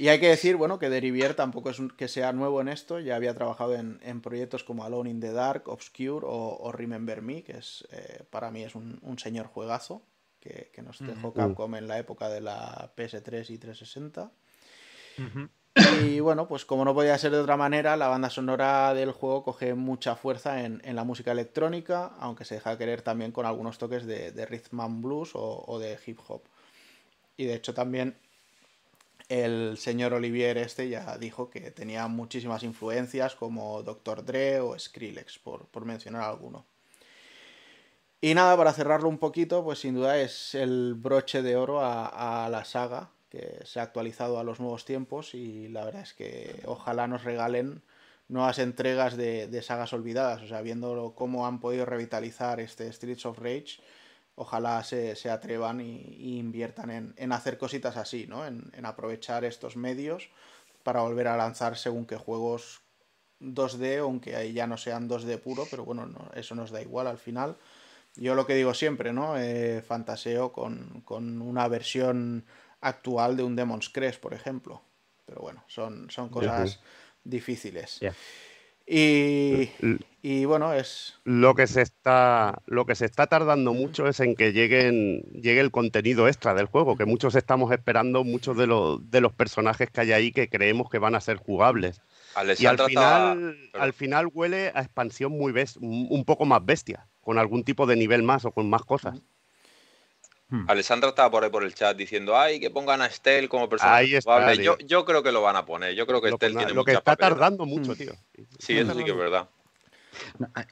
Y 0.00 0.08
hay 0.08 0.18
que 0.18 0.28
decir, 0.28 0.56
bueno, 0.56 0.78
que 0.78 0.88
Derivier 0.88 1.34
tampoco 1.34 1.68
es 1.68 1.78
un- 1.78 1.90
que 1.90 2.08
sea 2.08 2.32
nuevo 2.32 2.60
en 2.62 2.68
esto, 2.68 3.00
ya 3.00 3.16
había 3.16 3.34
trabajado 3.34 3.74
en, 3.74 4.00
en 4.02 4.22
proyectos 4.22 4.64
como 4.64 4.82
Alone 4.84 5.10
in 5.10 5.20
the 5.20 5.30
Dark, 5.32 5.64
Obscure 5.68 6.24
o, 6.26 6.56
o 6.58 6.72
Remember 6.72 7.20
Me, 7.20 7.42
que 7.44 7.58
es 7.58 7.86
eh, 7.92 8.24
para 8.30 8.50
mí 8.50 8.62
es 8.62 8.74
un, 8.74 8.98
un 9.02 9.18
señor 9.18 9.46
juegazo 9.48 10.02
que, 10.40 10.70
que 10.72 10.80
nos 10.82 11.04
dejó 11.04 11.28
Ujú. 11.28 11.34
Capcom 11.34 11.74
en 11.74 11.86
la 11.86 11.98
época 11.98 12.30
de 12.30 12.40
la 12.40 12.92
PS3 12.96 13.50
y 13.50 13.58
360. 13.58 14.30
Ujú. 15.18 15.48
Y 15.76 16.20
bueno, 16.20 16.48
pues 16.48 16.64
como 16.64 16.84
no 16.84 16.94
podía 16.94 17.18
ser 17.18 17.32
de 17.32 17.38
otra 17.38 17.56
manera, 17.56 17.96
la 17.96 18.08
banda 18.08 18.30
sonora 18.30 18.94
del 18.94 19.12
juego 19.12 19.42
coge 19.44 19.74
mucha 19.74 20.16
fuerza 20.16 20.64
en, 20.64 20.80
en 20.84 20.96
la 20.96 21.04
música 21.04 21.32
electrónica, 21.32 22.12
aunque 22.20 22.44
se 22.44 22.56
deja 22.56 22.78
querer 22.78 23.02
también 23.02 23.32
con 23.32 23.46
algunos 23.46 23.78
toques 23.78 24.06
de, 24.06 24.32
de 24.32 24.46
rhythm 24.46 24.80
and 24.80 25.02
blues 25.02 25.32
o, 25.34 25.64
o 25.66 25.78
de 25.78 25.98
hip 26.06 26.18
hop. 26.28 26.42
Y 27.36 27.44
de 27.46 27.54
hecho 27.54 27.74
también 27.74 28.16
el 29.30 29.78
señor 29.78 30.12
Olivier 30.12 30.58
este 30.58 30.88
ya 30.88 31.16
dijo 31.16 31.50
que 31.50 31.70
tenía 31.70 32.08
muchísimas 32.08 32.64
influencias 32.64 33.36
como 33.36 33.82
Dr. 33.84 34.24
Dre 34.24 34.60
o 34.60 34.76
Skrillex, 34.76 35.38
por, 35.38 35.66
por 35.66 35.84
mencionar 35.84 36.22
alguno. 36.22 36.66
Y 38.20 38.34
nada, 38.34 38.56
para 38.56 38.72
cerrarlo 38.72 39.08
un 39.08 39.18
poquito, 39.18 39.62
pues 39.62 39.78
sin 39.78 39.94
duda 39.94 40.18
es 40.20 40.56
el 40.56 40.94
broche 40.94 41.42
de 41.42 41.56
oro 41.56 41.80
a, 41.80 42.48
la 42.50 42.64
saga, 42.64 43.10
que 43.30 43.60
se 43.64 43.78
ha 43.78 43.84
actualizado 43.84 44.40
a 44.40 44.44
los 44.44 44.58
nuevos 44.58 44.84
tiempos 44.84 45.34
y 45.34 45.68
la 45.68 45.84
verdad 45.84 46.02
es 46.02 46.12
que 46.12 46.60
ojalá 46.66 47.06
nos 47.06 47.22
regalen 47.22 47.82
nuevas 48.28 48.58
entregas 48.58 49.16
de, 49.16 49.46
de 49.46 49.62
sagas 49.62 49.92
olvidadas, 49.92 50.42
o 50.42 50.48
sea, 50.48 50.60
viendo 50.60 51.14
cómo 51.16 51.46
han 51.46 51.60
podido 51.60 51.86
revitalizar 51.86 52.58
este 52.58 52.92
Streets 52.92 53.26
of 53.26 53.38
Rage, 53.38 53.80
ojalá 54.40 54.82
se, 54.84 55.16
se 55.16 55.28
atrevan 55.30 55.80
y, 55.82 55.96
y 56.18 56.38
inviertan 56.38 56.90
en, 56.90 57.14
en 57.18 57.32
hacer 57.32 57.58
cositas 57.58 57.96
así, 57.98 58.26
¿no? 58.26 58.46
En, 58.46 58.70
en 58.74 58.86
aprovechar 58.86 59.44
estos 59.44 59.76
medios 59.76 60.30
para 60.82 61.02
volver 61.02 61.28
a 61.28 61.36
lanzar 61.36 61.76
según 61.76 62.06
qué 62.06 62.16
juegos 62.16 62.80
2D, 63.38 63.98
aunque 63.98 64.36
ahí 64.36 64.54
ya 64.54 64.66
no 64.66 64.76
sean 64.78 65.08
2D 65.08 65.38
puro, 65.38 65.68
pero 65.70 65.84
bueno, 65.84 66.06
no- 66.06 66.30
eso 66.34 66.54
nos 66.54 66.70
da 66.70 66.80
igual 66.80 67.06
al 67.06 67.18
final. 67.18 67.56
Yo 68.16 68.34
lo 68.34 68.46
que 68.46 68.54
digo 68.54 68.72
siempre, 68.74 69.12
¿no? 69.12 69.38
Eh, 69.38 69.82
fantaseo 69.86 70.52
con, 70.52 71.02
con 71.04 71.42
una 71.42 71.68
versión 71.68 72.44
actual 72.80 73.36
de 73.36 73.42
un 73.42 73.56
Demon's 73.56 73.90
Crest, 73.90 74.20
por 74.20 74.32
ejemplo. 74.32 74.82
Pero 75.26 75.42
bueno, 75.42 75.62
son, 75.68 76.10
son 76.10 76.28
cosas 76.30 76.80
difíciles. 77.24 77.98
Ya. 78.00 78.14
Y, 78.92 79.70
y 80.20 80.44
bueno, 80.46 80.72
es... 80.72 81.14
Lo 81.24 81.54
que 81.54 81.68
se 81.68 81.80
está, 81.80 82.60
lo 82.66 82.86
que 82.86 82.96
se 82.96 83.04
está 83.06 83.28
tardando 83.28 83.72
mucho 83.72 84.08
es 84.08 84.18
en 84.18 84.34
que 84.34 84.52
lleguen, 84.52 85.20
llegue 85.32 85.60
el 85.60 85.70
contenido 85.70 86.26
extra 86.26 86.54
del 86.54 86.66
juego, 86.66 86.96
que 86.96 87.04
muchos 87.04 87.36
estamos 87.36 87.70
esperando, 87.70 88.24
muchos 88.24 88.56
de 88.56 88.66
los, 88.66 89.08
de 89.08 89.20
los 89.20 89.32
personajes 89.32 89.90
que 89.90 90.00
hay 90.00 90.12
ahí 90.12 90.32
que 90.32 90.48
creemos 90.48 90.90
que 90.90 90.98
van 90.98 91.14
a 91.14 91.20
ser 91.20 91.36
jugables. 91.36 92.00
Y 92.64 92.66
al 92.66 92.76
final, 92.88 93.56
al 93.80 93.92
final 93.92 94.28
huele 94.32 94.72
a 94.74 94.80
expansión 94.80 95.32
muy 95.32 95.52
bes- 95.52 95.76
un 95.80 96.08
un 96.10 96.24
poco 96.24 96.44
más 96.44 96.64
bestia, 96.64 97.06
con 97.20 97.38
algún 97.38 97.62
tipo 97.62 97.86
de 97.86 97.94
nivel 97.96 98.24
más 98.24 98.44
o 98.44 98.50
con 98.50 98.68
más 98.68 98.82
cosas. 98.82 99.20
Alessandra 100.68 101.10
estaba 101.10 101.30
por 101.30 101.44
ahí 101.44 101.50
por 101.50 101.62
el 101.64 101.74
chat 101.74 101.96
diciendo, 101.96 102.36
ay, 102.36 102.58
que 102.60 102.70
pongan 102.70 103.00
a 103.02 103.06
Estel 103.06 103.48
como 103.48 103.68
personaje 103.68 103.96
Ahí 103.98 104.14
está, 104.14 104.32
jugable". 104.34 104.56
tío. 104.62 104.78
Yo, 104.78 104.86
yo 104.86 105.04
creo 105.04 105.22
que 105.22 105.32
lo 105.32 105.42
van 105.42 105.56
a 105.56 105.64
poner. 105.64 105.94
Yo 105.94 106.06
creo 106.06 106.20
que 106.20 106.28
Lo, 106.30 106.34
Estel 106.36 106.56
tiene 106.56 106.72
lo 106.72 106.84
que 106.84 106.92
está 106.92 107.16
tardando 107.16 107.66
mucho, 107.66 107.94
tío. 107.94 108.12
Sí, 108.58 108.76
eso 108.78 108.94
sí 108.94 109.04
que 109.04 109.10
es 109.10 109.16
verdad. 109.16 109.48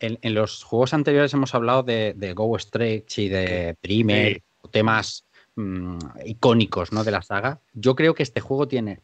En, 0.00 0.18
en 0.22 0.34
los 0.34 0.64
juegos 0.64 0.94
anteriores 0.94 1.32
hemos 1.32 1.54
hablado 1.54 1.82
de, 1.82 2.12
de 2.16 2.32
Go 2.32 2.58
Stretch 2.58 3.18
y 3.18 3.28
de 3.28 3.76
Dreamer, 3.82 4.34
Sí. 4.34 4.42
temas 4.72 5.24
mm, 5.54 5.98
icónicos 6.24 6.92
¿no? 6.92 7.04
de 7.04 7.10
la 7.12 7.22
saga. 7.22 7.60
Yo 7.72 7.94
creo 7.94 8.14
que 8.14 8.22
este 8.22 8.40
juego 8.40 8.66
tiene 8.68 9.00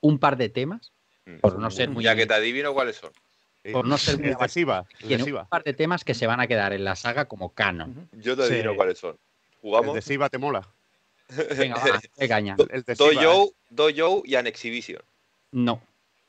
un 0.00 0.18
par 0.18 0.36
de 0.36 0.48
temas, 0.48 0.92
Mm. 1.26 1.40
por 1.40 1.58
no 1.58 1.70
ser 1.70 1.90
muy, 1.90 2.04
Ya 2.04 2.16
que 2.16 2.24
te 2.26 2.32
adivino 2.34 2.72
cuáles 2.72 2.96
son. 2.96 3.10
Sí. 3.62 3.70
por 3.72 3.86
no 3.86 3.98
ser 3.98 4.18
muy 4.18 4.28
El 4.30 4.36
de 4.38 4.48
Siva, 4.48 4.84
el 5.00 5.08
de 5.08 5.16
tiene 5.16 5.32
un 5.38 5.46
par 5.48 5.62
de 5.64 5.74
temas 5.74 6.02
que 6.04 6.14
se 6.14 6.26
van 6.26 6.40
a 6.40 6.46
quedar 6.46 6.72
en 6.72 6.84
la 6.84 6.94
saga 6.96 7.26
como 7.26 7.52
canon. 7.52 8.08
Yo 8.12 8.34
te 8.36 8.44
Sí. 8.46 8.52
adivino 8.54 8.76
cuáles 8.76 8.98
son. 8.98 9.18
El 9.62 9.92
de 9.94 10.02
Siva 10.02 10.28
te 10.28 10.38
mola. 10.38 10.66
Venga, 11.58 11.76
va, 11.76 12.00
de 12.16 12.28
caña. 12.28 12.56
El 12.70 12.82
de 12.82 12.96
Siva, 12.96 13.10
¿eh? 13.10 13.14
Dojo, 13.24 13.52
Dojo 13.70 14.22
y 14.24 14.34
An 14.34 14.46
Exhibition. 14.46 15.02
No, 15.52 15.80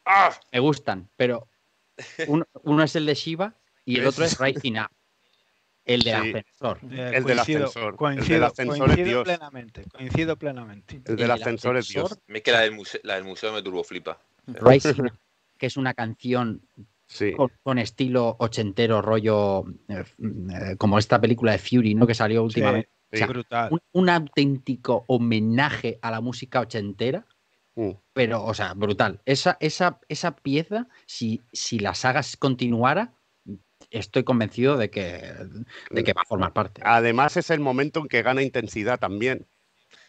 ¡Ah! 0.06 0.33
me 0.51 0.59
gustan, 0.59 1.08
pero 1.16 1.48
uno, 2.27 2.45
uno 2.64 2.83
es 2.83 2.95
el 2.95 3.06
de 3.06 3.14
Shiva 3.16 3.53
y 3.85 3.98
el 3.99 4.08
otro 4.08 4.25
es 4.25 4.38
Rising 4.40 4.77
Up, 4.80 4.90
el 5.85 6.01
del 6.01 6.14
Sí. 6.22 6.30
ascensor. 6.30 6.80
Eh, 6.91 7.11
El 7.16 7.24
del 7.24 7.38
coincido- 7.38 7.66
ascensor, 7.66 7.91
el 7.93 7.95
Coincido, 7.98 8.33
del 8.35 8.43
ascensor 8.43 8.75
es 8.75 8.82
coincido 8.95 9.06
Dios. 9.08 9.24
plenamente. 9.24 9.83
Coincido 9.91 10.35
plenamente. 10.38 10.95
El 10.98 11.03
del 11.03 11.22
El 11.22 11.32
ascensor 11.32 11.77
es 11.77 11.88
Dios. 11.90 12.17
Es 12.27 12.41
que 12.41 12.51
la 12.51 12.61
del, 12.61 12.72
museo, 12.72 12.99
la 13.03 13.16
del 13.16 13.24
museo 13.24 13.51
me 13.53 13.61
turbo 13.61 13.83
flipa. 13.83 14.19
Rising 14.48 15.01
Up, 15.06 15.17
que 15.58 15.66
es 15.66 15.77
una 15.77 15.93
canción 15.93 16.61
Sí. 17.08 17.33
con, 17.33 17.51
con 17.64 17.80
estilo 17.80 18.35
ochentero, 18.40 19.01
rollo 19.01 19.66
eh, 19.88 20.03
eh, 20.19 20.75
como 20.77 20.99
esta 20.99 21.19
película 21.19 21.53
de 21.53 21.58
Fury, 21.58 21.95
¿no? 21.95 22.06
Que 22.06 22.14
salió 22.14 22.43
últimamente. 22.43 22.90
Sí. 23.12 23.16
O 23.16 23.18
sea, 23.18 23.28
Brutal. 23.28 23.70
un, 23.72 23.80
un 23.94 24.10
auténtico 24.10 25.04
homenaje 25.08 26.00
a 26.02 26.12
la 26.12 26.22
música 26.22 26.60
ochentera. 26.62 27.26
Mm. 27.76 27.92
Pero, 28.14 28.44
o 28.44 28.54
sea, 28.54 28.74
brutal. 28.74 29.22
Esa, 29.26 29.56
esa, 29.62 30.00
esa 30.10 30.36
pieza, 30.36 30.88
si, 31.06 31.42
si 31.54 31.80
la 31.80 31.94
saga 31.96 32.22
continuara, 32.38 33.14
estoy 33.92 34.24
convencido 34.24 34.76
de 34.78 34.90
que, 34.90 35.34
de 35.90 36.04
que 36.04 36.14
va 36.14 36.24
a 36.24 36.26
formar 36.26 36.52
parte. 36.54 36.82
Además 36.84 37.38
es 37.38 37.50
el 37.50 37.60
momento 37.62 38.02
en 38.02 38.08
que 38.08 38.22
gana 38.22 38.42
intensidad 38.44 39.00
también, 39.00 39.48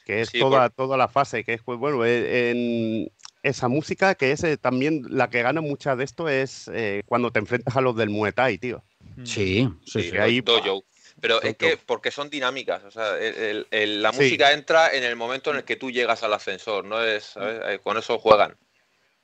que 0.04 0.22
es 0.22 0.30
Sí, 0.30 0.40
toda, 0.40 0.68
toda 0.70 0.96
la 0.96 1.06
fase, 1.08 1.44
que 1.44 1.54
es, 1.54 1.62
pues 1.62 1.78
bueno, 1.78 2.04
eh, 2.04 2.50
en 2.50 3.12
esa 3.44 3.68
música 3.68 4.14
que 4.16 4.32
es 4.32 4.42
eh, 4.42 4.56
también 4.56 5.02
la 5.08 5.30
que 5.30 5.42
gana 5.42 5.60
mucha 5.60 5.94
de 5.96 6.04
esto 6.04 6.28
es 6.28 6.68
eh, 6.74 7.02
cuando 7.06 7.30
te 7.30 7.38
enfrentas 7.38 7.76
a 7.76 7.80
los 7.80 7.94
del 7.94 8.10
Muay 8.10 8.32
Thai, 8.32 8.58
tío. 8.58 8.82
Sí, 9.24 9.68
sí, 9.84 10.02
Sí, 10.02 10.10
sí. 10.10 10.16
ahí- 10.16 10.40
dojo. 10.40 10.84
Pero 11.20 11.42
es 11.42 11.56
que 11.56 11.76
porque 11.76 12.10
son 12.10 12.30
dinámicas, 12.30 12.82
o 12.84 12.90
sea, 12.90 13.18
el- 13.18 13.34
el- 13.34 13.66
el- 13.70 14.02
la 14.02 14.12
Sí. 14.12 14.22
música 14.22 14.52
entra 14.52 14.92
en 14.94 15.04
el 15.04 15.16
momento 15.16 15.50
en 15.50 15.58
el 15.58 15.64
que 15.64 15.76
tú 15.76 15.90
llegas 15.90 16.22
al 16.22 16.32
ascensor, 16.32 16.84
no 16.84 17.02
es, 17.02 17.24
¿sabes? 17.24 17.60
Eh, 17.66 17.78
con 17.82 17.96
eso 17.98 18.18
juegan. 18.18 18.56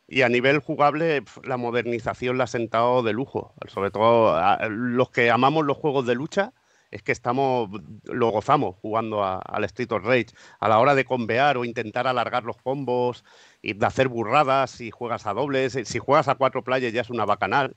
Y 0.08 0.22
a 0.22 0.28
nivel 0.28 0.60
jugable, 0.60 1.24
la 1.42 1.56
modernización 1.56 2.38
la 2.38 2.44
ha 2.44 2.48
sentado 2.48 3.02
de 3.02 3.12
lujo. 3.12 3.54
Sobre 3.66 3.90
todo 3.90 4.36
a- 4.36 4.68
los 4.68 5.10
que 5.10 5.30
amamos 5.30 5.64
los 5.64 5.76
juegos 5.76 6.06
de 6.06 6.14
lucha, 6.14 6.52
es 6.92 7.02
que 7.02 7.10
estamos, 7.10 7.68
lo 8.04 8.30
gozamos 8.30 8.76
jugando 8.76 9.24
a- 9.24 9.38
al 9.40 9.64
Street 9.64 9.90
of 9.90 10.04
Rage. 10.04 10.28
A 10.60 10.68
la 10.68 10.78
hora 10.78 10.94
de 10.94 11.04
convear 11.04 11.56
o 11.56 11.64
intentar 11.64 12.06
alargar 12.06 12.44
los 12.44 12.56
combos 12.56 13.24
y 13.60 13.72
de 13.72 13.84
hacer 13.86 14.06
burradas, 14.06 14.70
si 14.70 14.92
juegas 14.92 15.26
a 15.26 15.34
dobles, 15.34 15.74
eh, 15.74 15.84
si 15.84 15.98
juegas 15.98 16.28
a 16.28 16.36
cuatro 16.36 16.62
playas 16.62 16.92
ya 16.92 17.00
es 17.00 17.10
una 17.10 17.24
bacanal, 17.24 17.74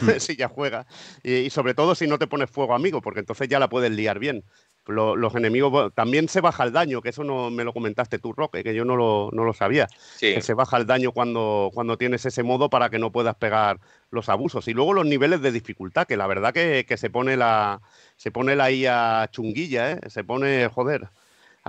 si 0.18 0.36
ya 0.36 0.48
juegas. 0.48 0.86
Y, 1.22 1.34
y 1.34 1.50
sobre 1.50 1.74
todo 1.74 1.94
si 1.94 2.06
no 2.06 2.18
te 2.18 2.26
pones 2.26 2.50
fuego 2.50 2.74
amigo, 2.74 3.00
porque 3.00 3.20
entonces 3.20 3.48
ya 3.48 3.58
la 3.58 3.68
puedes 3.68 3.90
liar 3.90 4.18
bien. 4.18 4.44
Lo- 4.86 5.14
los 5.14 5.34
enemigos, 5.36 5.92
también 5.94 6.28
se 6.28 6.40
baja 6.40 6.64
el 6.64 6.72
daño, 6.72 7.00
que 7.00 7.10
eso 7.10 7.22
no 7.22 7.50
me 7.50 7.64
lo 7.64 7.72
comentaste 7.72 8.18
tú, 8.18 8.32
Roque, 8.32 8.64
que 8.64 8.74
yo 8.74 8.84
no 8.84 8.96
lo, 8.96 9.30
no 9.32 9.44
lo 9.44 9.52
sabía 9.52 9.86
Sí. 10.16 10.34
que 10.34 10.40
se 10.40 10.54
baja 10.54 10.78
el 10.78 10.86
daño 10.86 11.12
cuando, 11.12 11.70
cuando 11.74 11.96
tienes 11.96 12.24
ese 12.26 12.42
modo 12.42 12.70
para 12.70 12.90
que 12.90 12.98
no 12.98 13.12
puedas 13.12 13.36
pegar 13.36 13.78
los 14.10 14.28
abusos. 14.28 14.66
Y 14.68 14.72
luego 14.72 14.92
los 14.94 15.06
niveles 15.06 15.42
de 15.42 15.52
dificultad, 15.52 16.06
que 16.06 16.16
la 16.16 16.26
verdad 16.26 16.52
que, 16.52 16.86
que 16.88 16.96
se 16.96 17.10
pone 17.10 17.36
la 17.36 17.80
se 18.16 18.30
pone 18.30 18.56
la 18.56 18.70
IA 18.70 19.28
chunguilla, 19.30 19.92
¿eh? 19.92 20.00
se 20.08 20.24
pone, 20.24 20.68
joder. 20.68 21.08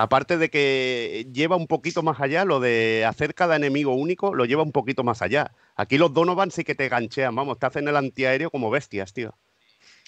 Aparte 0.02 0.38
de 0.38 0.50
que 0.50 1.28
lleva 1.32 1.56
un 1.56 1.68
poquito 1.68 2.02
más 2.02 2.20
allá, 2.20 2.44
lo 2.44 2.60
de 2.60 3.06
hacer 3.06 3.36
cada 3.36 3.56
enemigo 3.56 3.94
único, 3.94 4.34
lo 4.34 4.46
lleva 4.46 4.64
un 4.64 4.72
poquito 4.72 5.04
más 5.04 5.22
allá. 5.22 5.52
Aquí 5.76 6.00
los 6.00 6.12
Donovan 6.12 6.50
sí 6.50 6.64
que 6.64 6.74
te 6.74 6.90
ganchean, 6.90 7.36
vamos, 7.36 7.60
te 7.60 7.68
hacen 7.68 7.88
el 7.88 7.96
antiaéreo 7.96 8.50
como 8.50 8.72
bestias, 8.72 9.14
tío. 9.14 9.38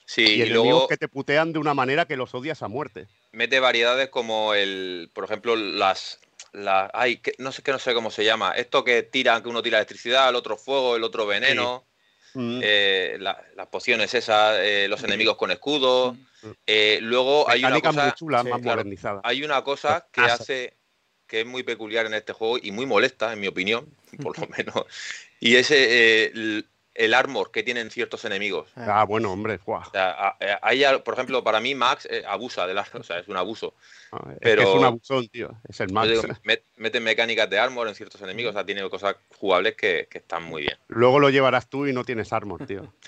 Sí, 0.08 0.24
y 0.24 0.42
y, 0.42 0.46
luego 0.48 0.88
que 0.88 0.98
te 0.98 1.08
putean 1.08 1.54
de 1.54 1.60
una 1.60 1.76
manera 1.76 2.06
que 2.06 2.18
los 2.18 2.34
odias 2.34 2.64
a 2.64 2.68
muerte. 2.70 3.08
mete 3.34 3.60
variedades 3.60 4.10
como 4.10 4.56
el, 4.56 5.12
por 5.14 5.26
ejemplo, 5.26 5.56
las, 5.56 6.20
las 6.54 6.90
ay, 6.96 7.18
que, 7.18 7.36
no 7.38 7.52
sé 7.52 7.62
que 7.62 7.72
no 7.72 7.78
sé 7.78 7.94
cómo 7.94 8.10
se 8.10 8.26
llama. 8.26 8.54
Esto 8.54 8.84
que 8.84 9.04
tiran, 9.04 9.44
que 9.44 9.50
uno 9.50 9.62
tira 9.62 9.78
electricidad, 9.78 10.28
el 10.28 10.36
otro 10.36 10.58
fuego, 10.58 10.96
el 10.96 11.04
otro 11.04 11.28
veneno, 11.28 11.86
Mm. 12.34 12.60
eh, 12.64 13.18
la- 13.20 13.44
las 13.56 13.68
pociones 13.68 14.14
esas, 14.14 14.58
eh, 14.60 14.88
los 14.90 15.04
enemigos 15.04 15.38
con 15.38 15.52
escudo. 15.52 16.16
Eh, 16.66 17.00
luego 17.02 17.50
hay 17.50 17.62
una 17.62 17.70
muy 17.72 17.82
cosa, 17.82 18.16
sí, 18.44 18.50
más 18.50 18.62
claro. 18.62 19.22
hay 19.24 19.44
una 19.44 19.64
cosa 19.64 20.08
que 20.12 20.22
hace 20.22 20.78
que 21.28 21.42
es 21.42 21.46
muy 21.46 21.64
peculiar 21.64 22.06
en 22.06 22.14
este 22.14 22.34
juego 22.34 22.58
y 22.62 22.72
muy 22.72 22.86
molesta, 22.86 23.32
en 23.34 23.40
mi 23.40 23.48
opinión, 23.48 23.88
por 24.22 24.38
lo 24.38 24.48
menos. 24.58 24.86
Y 25.40 25.56
es 25.56 25.72
el, 26.96 27.14
armor 27.14 27.52
que 27.52 27.64
tienen 27.64 27.90
ciertos 27.92 28.26
enemigos. 28.26 28.70
Ah, 28.76 29.04
bueno, 29.06 29.32
hombre, 29.32 29.60
guau. 29.66 29.82
O 29.82 29.92
sea, 29.92 30.36
al- 30.62 31.04
por 31.04 31.14
ejemplo, 31.14 31.44
para 31.44 31.60
mí 31.60 31.76
Max 31.76 32.08
eh, 32.10 32.24
abusa 32.28 32.68
del 32.68 32.78
armor, 32.78 33.02
o 33.02 33.04
sea, 33.04 33.20
es 33.20 33.28
un 33.28 33.38
abuso. 33.38 33.74
Ah, 34.12 34.22
Es 34.32 34.38
Pero- 34.42 34.64
que 34.64 34.70
es 34.70 34.76
un 34.76 34.86
abusón, 34.86 35.28
tío. 35.30 35.52
Es 35.68 35.80
el 35.80 35.92
Max. 35.92 36.10
digo, 36.10 36.22
met- 36.44 36.64
meten 36.78 37.04
mecánicas 37.04 37.50
de 37.50 37.60
armor 37.60 37.88
en 37.88 37.96
ciertos 37.96 38.22
enemigos, 38.22 38.52
o 38.52 38.54
sea, 38.54 38.66
tiene 38.66 38.88
cosas 38.90 39.16
jugables 39.38 39.76
que, 39.76 40.08
que 40.10 40.20
están 40.20 40.44
muy 40.44 40.64
bien. 40.64 40.78
Luego 40.88 41.20
lo 41.20 41.30
llevarás 41.30 41.68
tú 41.70 41.88
y 41.88 41.94
no 41.94 42.04
tienes 42.04 42.32
armor, 42.34 42.66
tío. 42.66 42.94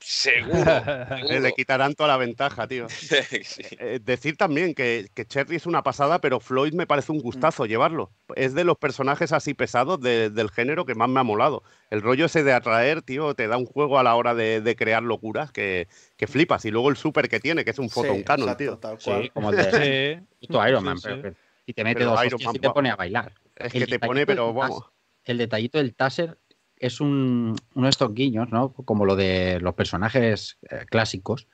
Seguro. 0.00 0.52
Eh, 0.62 1.06
seguro. 1.20 1.40
Le 1.40 1.52
quitarán 1.52 1.94
toda 1.94 2.08
la 2.10 2.16
ventaja, 2.16 2.66
tío. 2.68 2.86
Sí. 3.42 3.62
Eh, 3.78 3.98
decir 4.02 4.36
también 4.36 4.74
que, 4.74 5.08
que 5.14 5.24
Cherry 5.24 5.56
es 5.56 5.66
una 5.66 5.82
pasada, 5.82 6.20
pero 6.20 6.40
Floyd 6.40 6.74
me 6.74 6.86
parece 6.86 7.12
un 7.12 7.20
gustazo 7.20 7.66
llevarlo. 7.66 8.12
Es 8.36 8.54
de 8.54 8.64
los 8.64 8.76
personajes 8.76 9.32
así 9.32 9.54
pesados 9.54 10.00
de- 10.00 10.30
del 10.30 10.50
género 10.50 10.84
que 10.84 10.94
más 10.94 11.08
me 11.08 11.20
ha 11.20 11.24
molado. 11.24 11.62
El 11.90 12.02
rollo 12.02 12.26
ese 12.26 12.42
de 12.44 12.52
atraer, 12.52 13.02
tío, 13.02 13.34
te 13.34 13.48
da 13.48 13.56
un 13.56 13.66
juego 13.66 13.98
a 13.98 14.02
la 14.02 14.14
hora 14.14 14.34
de, 14.34 14.60
de 14.60 14.76
crear 14.76 15.02
locuras 15.02 15.50
que, 15.52 15.88
que 16.16 16.26
flipas. 16.26 16.64
Y 16.64 16.70
luego 16.70 16.90
el 16.90 16.96
super 16.96 17.28
que 17.28 17.40
tiene, 17.40 17.64
que 17.64 17.70
es 17.70 17.78
un 17.78 17.88
Sí, 17.88 17.94
photon 17.94 18.22
canon, 18.22 18.48
exacto, 18.50 18.64
tío. 18.64 18.78
tal 18.78 19.00
Sí, 19.00 19.30
como 19.30 19.50
el 19.50 19.56
de 19.56 20.22
Sí. 20.40 20.48
Iron 20.68 20.84
Man, 20.84 20.98
sí. 20.98 21.08
pero 21.08 21.22
que- 21.22 21.34
y 21.64 21.72
te 21.74 21.84
mete 21.84 21.98
Pero 22.00 22.10
dos 22.10 22.20
Iron 22.24 22.34
hostias 22.34 22.46
Man, 22.46 22.56
y 22.56 22.58
te 22.58 22.70
pone 22.70 22.90
a 22.90 22.96
bailar. 22.96 23.32
Es 23.56 23.74
El 23.74 23.86
que 23.86 23.98
te 23.98 23.98
pone, 23.98 24.26
pero 24.26 24.52
vamos. 24.52 24.84
El 25.24 25.38
detallito 25.38 25.78
del 25.78 25.94
taser 25.94 26.36
es 26.82 27.00
un, 27.00 27.56
uno 27.74 27.86
de 27.86 27.90
estos 27.90 28.12
guiños, 28.12 28.50
¿no? 28.50 28.72
Como 28.72 29.06
lo 29.06 29.16
de 29.16 29.58
los 29.60 29.74
personajes 29.74 30.58
eh, 30.68 30.84
clásicos, 30.90 31.46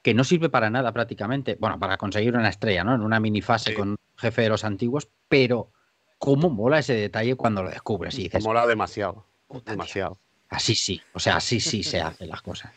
que 0.00 0.14
no 0.14 0.24
sirve 0.24 0.48
para 0.48 0.70
nada 0.70 0.92
prácticamente. 0.92 1.56
Bueno, 1.60 1.78
para 1.78 1.96
conseguir 1.98 2.34
una 2.34 2.48
estrella, 2.48 2.84
¿no? 2.84 2.94
En 2.94 3.02
una 3.02 3.20
minifase 3.20 3.70
Sí. 3.70 3.76
con 3.76 3.90
un 3.90 3.96
jefe 4.16 4.42
de 4.42 4.48
los 4.48 4.64
antiguos, 4.64 5.08
pero 5.28 5.70
cómo 6.18 6.48
mola 6.48 6.78
ese 6.78 6.94
detalle 6.94 7.34
cuando 7.34 7.62
lo 7.62 7.70
descubres 7.70 8.16
y 8.18 8.22
dices, 8.24 8.42
mola 8.44 8.66
demasiado. 8.66 9.26
"Puta, 9.48 9.64
tío, 9.64 9.72
Demasiado. 9.72 10.18
así 10.48 10.74
sí, 10.76 11.00
o 11.12 11.18
sea, 11.20 11.36
así 11.36 11.60
sí 11.60 11.82
se 11.82 12.00
hacen 12.00 12.28
las 12.28 12.42
cosas. 12.42 12.72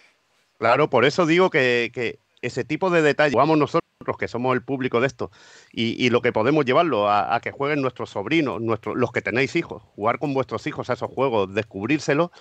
Claro, 0.58 0.90
por 0.90 1.06
eso 1.06 1.26
digo 1.26 1.50
que, 1.52 1.92
que 1.94 2.18
ese 2.46 2.64
tipo 2.64 2.90
de 2.90 3.02
detalles, 3.02 3.34
jugamos 3.34 3.58
nosotros, 3.58 3.82
que 4.20 4.28
somos 4.28 4.54
el 4.56 4.64
público 4.64 5.02
de 5.02 5.08
esto, 5.08 5.32
y, 5.72 6.04
y 6.04 6.10
lo 6.10 6.22
que 6.22 6.32
podemos 6.32 6.64
llevarlo 6.66 7.10
a, 7.10 7.36
a 7.36 7.40
que 7.40 7.52
jueguen 7.52 7.82
nuestros 7.82 8.10
sobrinos, 8.12 8.62
nuestros, 8.62 8.96
los 8.96 9.12
que 9.12 9.22
tenéis 9.22 9.56
hijos, 9.56 9.82
jugar 9.96 10.20
con 10.20 10.34
vuestros 10.34 10.66
hijos 10.68 10.90
a 10.90 10.94
esos 10.94 11.10
juegos, 11.10 11.54
descubrírselo, 11.54 12.32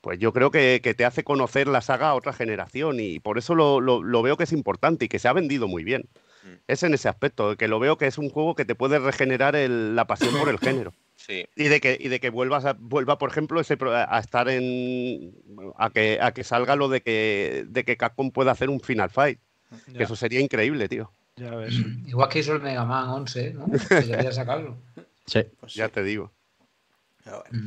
pues 0.00 0.18
yo 0.18 0.32
creo 0.32 0.50
que, 0.50 0.80
que 0.82 0.94
te 0.94 1.04
hace 1.04 1.22
conocer 1.24 1.68
la 1.68 1.82
saga 1.82 2.08
a 2.08 2.14
otra 2.14 2.32
generación 2.32 3.00
y 3.00 3.20
por 3.20 3.36
eso 3.36 3.54
lo, 3.54 3.82
lo- 3.82 4.02
lo 4.02 4.22
veo 4.22 4.38
que 4.38 4.44
es 4.44 4.52
importante 4.52 5.04
y 5.04 5.08
que 5.08 5.18
se 5.18 5.28
ha 5.28 5.34
vendido 5.34 5.68
muy 5.68 5.84
bien. 5.84 6.08
Mm. 6.42 6.54
Es 6.68 6.82
en 6.84 6.94
ese 6.94 7.10
aspecto, 7.10 7.54
que 7.58 7.68
lo 7.68 7.78
veo 7.78 7.98
que 7.98 8.06
es 8.06 8.16
un 8.16 8.30
juego 8.30 8.54
que 8.54 8.64
te 8.64 8.74
puede 8.74 8.98
regenerar 8.98 9.56
el- 9.56 9.94
la 9.94 10.06
pasión 10.06 10.34
por 10.38 10.48
el 10.48 10.58
género. 10.58 10.94
Sí. 11.16 11.44
Y 11.54 11.64
de 11.64 11.82
que, 11.82 11.98
y 12.00 12.08
de 12.08 12.18
que 12.18 12.30
vuelvas 12.30 12.64
a, 12.64 12.72
vuelva, 12.78 13.18
por 13.18 13.28
ejemplo, 13.28 13.60
ese, 13.60 13.76
pro- 13.76 13.92
a 13.94 14.18
estar 14.18 14.48
en. 14.48 15.34
a 15.76 15.90
que, 15.90 16.18
a 16.22 16.32
que 16.32 16.44
salga 16.44 16.76
lo 16.76 16.88
de 16.88 17.02
que, 17.02 17.66
de 17.68 17.84
que 17.84 17.98
Capcom 17.98 18.30
pueda 18.30 18.52
hacer 18.52 18.70
un 18.70 18.80
Final 18.80 19.10
Fight. 19.10 19.38
Que 19.86 19.92
Ya, 19.98 20.04
eso 20.04 20.16
sería 20.16 20.40
increíble, 20.40 20.88
tío. 20.88 21.12
ya 21.36 21.54
ves. 21.54 21.74
Igual 22.06 22.28
que 22.28 22.40
hizo 22.40 22.54
el 22.54 22.60
Mega 22.62 22.84
Man 22.84 23.08
11, 23.08 23.54
¿no? 23.54 23.66
Que 23.88 24.06
quería 24.06 24.32
sacarlo. 24.32 24.76
Sí. 25.26 25.42
Pues 25.60 25.74
Ya 25.74 25.86
sí, 25.86 25.92
te 25.94 26.02
digo. 26.02 26.32
pero 27.24 27.42
bueno. 27.50 27.64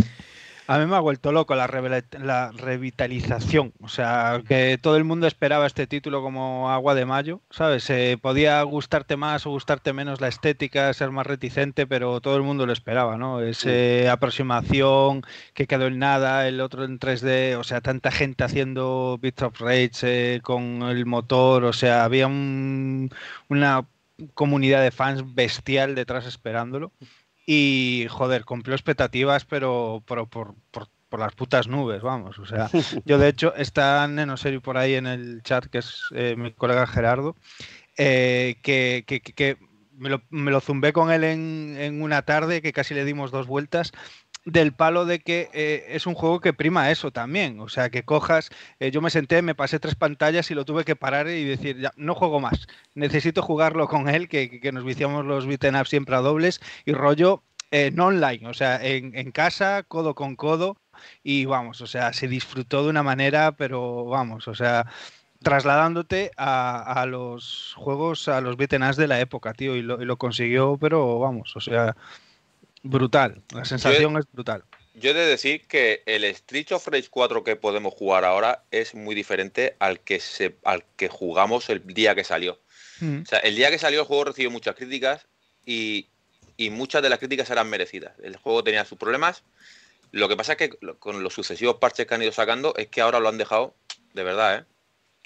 A 0.67 0.79
mí 0.79 0.85
me 0.85 0.95
ha 0.95 1.01
vuelto 1.01 1.33
loco 1.33 1.55
la, 1.55 1.67
revitalización. 1.67 3.73
O 3.81 3.89
sea, 3.89 4.41
que 4.47 4.77
todo 4.81 4.95
el 4.95 5.03
mundo 5.03 5.27
esperaba 5.27 5.65
este 5.67 5.87
título 5.87 6.21
como 6.21 6.71
agua 6.71 6.95
de 6.95 7.05
mayo, 7.05 7.41
¿sabes? 7.49 7.89
Eh, 7.89 8.17
podía 8.21 8.61
gustarte 8.63 9.17
más 9.17 9.45
o 9.45 9.49
gustarte 9.49 9.91
menos 9.91 10.21
la 10.21 10.29
estética, 10.29 10.93
ser 10.93 11.11
más 11.11 11.27
reticente, 11.27 11.85
pero 11.85 12.21
todo 12.21 12.37
el 12.37 12.43
mundo 12.43 12.65
lo 12.65 12.71
esperaba, 12.71 13.17
¿no? 13.17 13.41
Esa 13.41 14.13
aproximación 14.13 15.23
que 15.53 15.67
quedó 15.67 15.87
en 15.87 15.99
nada, 15.99 16.47
el 16.47 16.61
otro 16.61 16.85
en 16.85 16.97
3D, 16.97 17.57
o 17.57 17.63
sea, 17.63 17.81
tanta 17.81 18.09
gente 18.11 18.45
haciendo 18.45 19.17
Beats 19.21 19.41
of 19.43 19.59
Rage 19.59 20.35
eh, 20.35 20.39
con 20.41 20.81
el 20.83 21.05
motor, 21.05 21.65
o 21.65 21.73
sea, 21.73 22.05
había 22.05 22.27
un- 22.27 23.09
una 23.49 23.85
comunidad 24.33 24.81
de 24.81 24.91
fans 24.91 25.35
bestial 25.35 25.93
detrás 25.95 26.25
esperándolo. 26.25 26.93
Y 27.45 28.07
joder, 28.09 28.45
cumplió 28.45 28.75
expectativas, 28.75 29.45
pero, 29.45 30.03
pero 30.07 30.27
por, 30.27 30.55
por, 30.71 30.87
por 31.09 31.19
las 31.19 31.35
putas 31.35 31.67
nubes, 31.67 32.01
vamos. 32.01 32.39
O 32.39 32.45
sea, 32.45 32.69
yo 33.05 33.17
de 33.17 33.27
hecho, 33.27 33.53
está 33.55 34.07
Nenoseri 34.07 34.59
por 34.59 34.77
ahí 34.77 34.95
en 34.95 35.07
el 35.07 35.43
chat, 35.43 35.65
que 35.65 35.79
es 35.79 36.03
eh, 36.15 36.35
mi 36.37 36.51
colega 36.53 36.87
Gerardo, 36.87 37.35
eh, 37.97 38.55
que, 38.63 39.03
que- 39.05 39.21
que- 39.21 39.33
que 39.33 39.57
me, 39.95 40.09
lo, 40.09 40.21
me 40.29 40.51
lo 40.51 40.59
zumbé 40.61 40.93
con 40.93 41.11
él 41.11 41.23
en, 41.23 41.75
en 41.77 42.01
una 42.01 42.23
tarde, 42.23 42.61
que 42.61 42.73
casi 42.73 42.93
le 42.95 43.05
dimos 43.05 43.29
dos 43.29 43.45
vueltas, 43.45 43.91
del 44.45 44.73
palo 44.73 45.05
de 45.05 45.19
que 45.19 45.49
eh, 45.53 45.85
es 45.89 46.05
un 46.07 46.15
juego 46.15 46.39
que 46.41 46.53
prima 46.53 46.91
eso 46.91 47.11
también. 47.11 47.59
O 47.59 47.69
sea, 47.69 47.89
que 47.89 48.03
cojas, 48.03 48.49
eh, 48.79 48.91
yo 48.91 49.01
me 49.01 49.09
senté, 49.09 49.41
me 49.41 49.55
pasé 49.55 49.79
tres 49.79 49.95
pantallas 49.95 50.51
y 50.51 50.55
lo 50.55 50.65
tuve 50.65 50.83
que 50.85 50.95
parar 50.95 51.27
y 51.29 51.43
decir, 51.45 51.79
ya, 51.79 51.91
no 51.95 52.15
juego 52.15 52.39
más. 52.39 52.67
Necesito 52.95 53.41
jugarlo 53.41 53.87
con 53.87 54.09
él, 54.09 54.27
que, 54.27 54.59
que- 54.59 54.71
nos 54.73 54.83
viciamos 54.85 55.25
los 55.25 55.45
beaten 55.47 55.75
siempre 55.85 56.15
a 56.15 56.19
dobles 56.19 56.59
y 56.85 56.93
rollo 56.93 57.43
eh, 57.71 57.91
no 57.91 58.07
online, 58.07 58.47
o 58.47 58.53
sea, 58.53 58.79
en, 58.83 59.31
casa, 59.31 59.81
codo 59.83 60.13
con 60.15 60.35
codo, 60.35 60.77
y 61.23 61.45
vamos, 61.45 61.81
o 61.81 61.87
sea, 61.87 62.13
se 62.13 62.27
disfrutó 62.27 62.83
de 62.83 62.89
una 62.91 63.01
manera, 63.03 63.53
pero 63.53 64.05
vamos, 64.05 64.47
o 64.47 64.53
sea, 64.55 64.85
trasladándote 65.41 66.31
a, 66.37 67.01
a 67.01 67.05
los 67.05 67.73
juegos, 67.77 68.27
a 68.27 68.41
los 68.41 68.57
beaten 68.57 68.81
de 68.97 69.07
la 69.07 69.19
época, 69.19 69.53
tío, 69.53 69.75
y 69.75 69.81
lo, 69.81 70.01
y 70.01 70.05
lo 70.05 70.17
consiguió, 70.17 70.77
pero 70.79 71.19
vamos, 71.19 71.55
o 71.55 71.61
sea, 71.61 71.95
brutal, 72.83 73.41
la 73.53 73.65
sensación 73.65 74.17
es 74.17 74.25
brutal. 74.31 74.63
Yo 74.95 75.09
he 75.09 75.13
de 75.15 75.25
decir 75.25 75.65
que 75.67 76.03
el 76.05 76.23
Street 76.25 76.71
of 76.71 76.87
Rage 76.87 77.07
4 77.09 77.43
que 77.43 77.55
podemos 77.55 77.93
jugar 77.93 78.25
ahora 78.25 78.63
es 78.69 78.93
muy 78.93 79.15
diferente 79.15 79.75
al 79.79 79.99
que, 80.01 80.19
se, 80.19 80.55
al 80.63 80.85
que 80.95 81.07
jugamos 81.07 81.69
el 81.69 81.85
día 81.87 82.13
que 82.13 82.23
salió. 82.23 82.59
Mm. 82.99 83.23
O 83.23 83.25
sea, 83.25 83.39
el 83.39 83.55
día 83.55 83.71
que 83.71 83.79
salió 83.79 84.01
el 84.01 84.05
juego 84.05 84.25
recibió 84.25 84.51
muchas 84.51 84.75
críticas 84.75 85.25
y 85.65 86.07
y 86.57 86.69
muchas 86.69 87.01
de 87.01 87.09
las 87.09 87.19
críticas 87.19 87.49
eran 87.49 87.69
merecidas. 87.69 88.13
El 88.21 88.37
juego 88.37 88.63
tenía 88.63 88.85
sus 88.85 88.97
problemas. 88.97 89.43
Lo 90.11 90.29
que 90.29 90.37
pasa 90.37 90.53
es 90.53 90.57
que 90.57 90.69
con 90.99 91.23
los 91.23 91.33
sucesivos 91.33 91.77
parches 91.77 92.05
que 92.05 92.13
han 92.13 92.21
ido 92.21 92.31
sacando 92.31 92.73
es 92.75 92.87
que 92.87 93.01
ahora 93.01 93.19
lo 93.19 93.29
han 93.29 93.37
dejado, 93.37 93.75
de 94.13 94.23
verdad, 94.23 94.57
¿eh? 94.57 94.65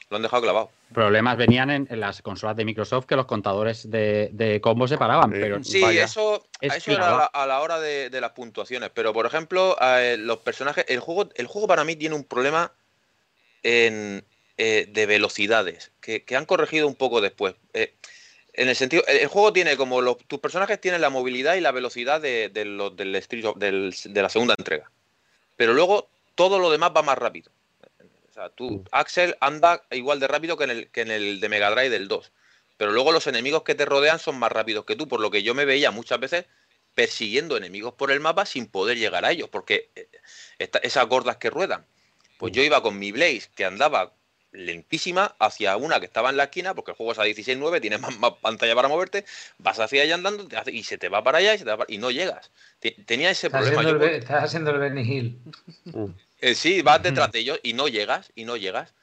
Lo 0.09 0.15
han 0.15 0.23
dejado 0.23 0.43
clavado. 0.43 0.71
Problemas 0.93 1.35
venían 1.35 1.69
en, 1.69 1.87
las 1.99 2.21
consolas 2.21 2.55
de 2.55 2.63
Microsoft 2.63 3.05
que 3.05 3.17
los 3.17 3.25
contadores 3.25 3.89
de, 3.91 4.29
de 4.31 4.61
combo 4.61 4.87
se 4.87 4.97
paraban. 4.97 5.31
Pero 5.31 5.61
sí, 5.61 5.83
eso, 5.83 6.47
eso 6.61 6.91
era 6.91 7.25
a 7.25 7.45
la, 7.45 7.59
hora 7.59 7.79
de, 7.79 8.09
las 8.21 8.31
puntuaciones. 8.31 8.89
Pero, 8.93 9.11
por 9.11 9.25
ejemplo, 9.25 9.75
eh, 9.81 10.15
los 10.17 10.37
personajes. 10.37 10.85
El 10.87 11.01
juego, 11.01 11.29
el 11.35 11.47
juego 11.47 11.67
para 11.67 11.83
mí 11.83 11.97
tiene 11.97 12.15
un 12.15 12.23
problema 12.23 12.71
en, 13.63 14.23
eh, 14.57 14.87
de 14.89 15.05
velocidades 15.05 15.91
que, 15.99 16.23
han 16.37 16.45
corregido 16.45 16.87
un 16.87 16.95
poco 16.95 17.19
después. 17.19 17.55
Eh, 17.73 17.93
en 18.53 18.69
el 18.69 18.75
sentido, 18.77 19.03
el, 19.07 19.27
juego 19.27 19.51
tiene 19.51 19.75
como 19.75 19.99
los, 20.01 20.17
tus 20.19 20.39
personajes 20.39 20.79
tienen 20.79 21.01
la 21.01 21.09
movilidad 21.09 21.55
y 21.55 21.61
la 21.61 21.73
velocidad 21.73 22.21
de, 22.21 22.47
del, 22.47 22.77
de 22.95 24.21
la 24.21 24.29
segunda 24.29 24.55
entrega. 24.57 24.89
Pero 25.57 25.73
luego 25.73 26.09
todo 26.35 26.59
lo 26.59 26.71
demás 26.71 26.91
va 26.95 27.03
más 27.03 27.17
rápido 27.17 27.51
sea, 28.37 28.49
tú, 28.49 28.69
mm. 28.69 28.83
Axel 28.91 29.35
anda 29.39 29.83
igual 29.91 30.19
de 30.19 30.27
rápido 30.27 30.57
que 30.57 30.65
en 30.65 30.69
el, 30.69 30.91
que 30.91 31.01
en 31.01 31.11
el 31.11 31.39
de 31.39 31.49
Mega 31.49 31.71
Drive 31.71 31.89
del 31.89 32.07
2. 32.07 32.31
Pero 32.77 32.91
luego 32.91 33.11
los 33.11 33.27
enemigos 33.27 33.63
que 33.63 33.75
te 33.75 33.85
rodean 33.85 34.19
son 34.19 34.37
más 34.37 34.51
rápidos 34.51 34.85
que 34.85 34.95
tú, 34.95 35.07
por 35.07 35.19
lo 35.19 35.31
que 35.31 35.43
yo 35.43 35.55
me 35.55 35.65
veía 35.65 35.91
muchas 35.91 36.19
veces 36.19 36.45
persiguiendo 36.93 37.57
enemigos 37.57 37.93
por 37.93 38.11
el 38.11 38.19
mapa 38.19 38.45
sin 38.45 38.67
poder 38.67 38.97
llegar 38.97 39.25
a 39.25 39.31
ellos, 39.31 39.49
porque 39.49 39.89
eh, 39.95 40.07
esas 40.81 41.07
gordas 41.07 41.37
que 41.37 41.49
ruedan. 41.49 41.85
Pues 42.37 42.53
yo 42.53 42.61
mm. 42.61 42.65
iba 42.65 42.83
con 42.83 42.99
mi 42.99 43.11
Blaze, 43.11 43.49
que 43.55 43.65
andaba 43.65 44.13
lentísima, 44.51 45.35
hacia 45.39 45.77
una 45.77 45.99
que 45.99 46.05
estaba 46.05 46.29
en 46.29 46.37
la 46.37 46.45
esquina, 46.45 46.73
porque 46.73 46.91
el 46.91 46.97
juego 46.97 47.11
es 47.11 47.19
a 47.19 47.25
16.9, 47.25 47.81
tienes 47.81 47.99
más, 48.19 48.33
pantalla 48.41 48.75
para 48.75 48.87
moverte, 48.87 49.25
vas 49.57 49.79
hacia 49.79 50.03
allá 50.03 50.15
andando 50.15 50.47
y 50.67 50.83
se 50.83 50.97
te 50.97 51.09
va 51.09 51.23
para 51.23 51.39
allá 51.39 51.55
y, 51.87 51.97
no 51.97 52.11
llegas. 52.11 52.51
Tenía 53.05 53.31
ese 53.31 53.49
problema. 53.49 54.05
estás 54.05 54.45
haciendo 54.45 54.71
el 54.71 54.79
Benny 54.79 55.01
Hill. 55.01 55.41
Eh, 56.39 56.55
sí, 56.55 56.81
vas 56.81 57.01
detrás 57.01 57.31
de 57.31 57.39
ellos 57.39 57.59
y 57.63 57.73
no 57.73 57.87
llegas, 57.87 58.31
y 58.35 58.45
no 58.45 58.57
llegas. 58.57 58.93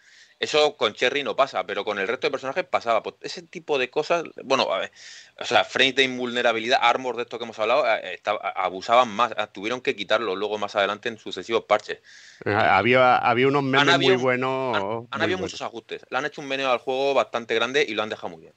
Eso 0.40 0.76
con 0.76 0.92
Cherry 0.94 1.22
no 1.22 1.36
pasa, 1.36 1.64
pero 1.64 1.84
con 1.84 1.98
el 1.98 2.08
resto 2.08 2.26
de 2.26 2.32
personajes 2.32 2.64
pasaba. 2.64 3.02
Pues 3.02 3.16
ese 3.20 3.42
tipo 3.42 3.78
de 3.78 3.88
cosas, 3.88 4.24
bueno, 4.42 4.70
a 4.72 4.78
ver, 4.78 4.92
o 5.38 5.44
sea, 5.44 5.64
frames 5.64 5.94
de 5.94 6.02
invulnerabilidad, 6.02 6.80
armor 6.82 7.16
de 7.16 7.22
esto 7.22 7.38
que 7.38 7.44
hemos 7.44 7.58
hablado, 7.58 7.84
eh, 7.86 8.20
abusaban 8.56 9.08
más, 9.08 9.32
ah, 9.36 9.46
tuvieron 9.46 9.80
que 9.80 9.94
quitarlo 9.94 10.34
luego 10.36 10.58
más 10.58 10.74
adelante 10.74 11.08
en 11.08 11.18
sucesivos 11.18 11.64
parches. 11.64 12.00
Había, 12.44 13.16
había 13.16 13.46
unos 13.48 13.62
memes 13.62 13.98
muy 13.98 14.16
buenos. 14.16 15.06
Han, 15.10 15.22
habido 15.22 15.38
muchos 15.38 15.62
ajustes. 15.62 16.04
Le 16.10 16.18
han 16.18 16.26
hecho 16.26 16.40
un 16.40 16.48
meneo 16.48 16.70
al 16.70 16.78
juego 16.78 17.14
bastante 17.14 17.54
grande 17.54 17.84
y 17.88 17.94
lo 17.94 18.02
han 18.02 18.08
dejado 18.08 18.30
muy 18.30 18.42
bien. 18.42 18.54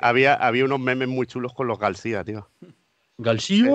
había, 0.00 0.34
había 0.34 0.64
unos 0.64 0.80
memes 0.80 1.08
muy 1.08 1.26
chulos 1.26 1.52
con 1.52 1.66
los 1.66 1.78
García, 1.78 2.24
tío. 2.24 2.48
García. 3.18 3.70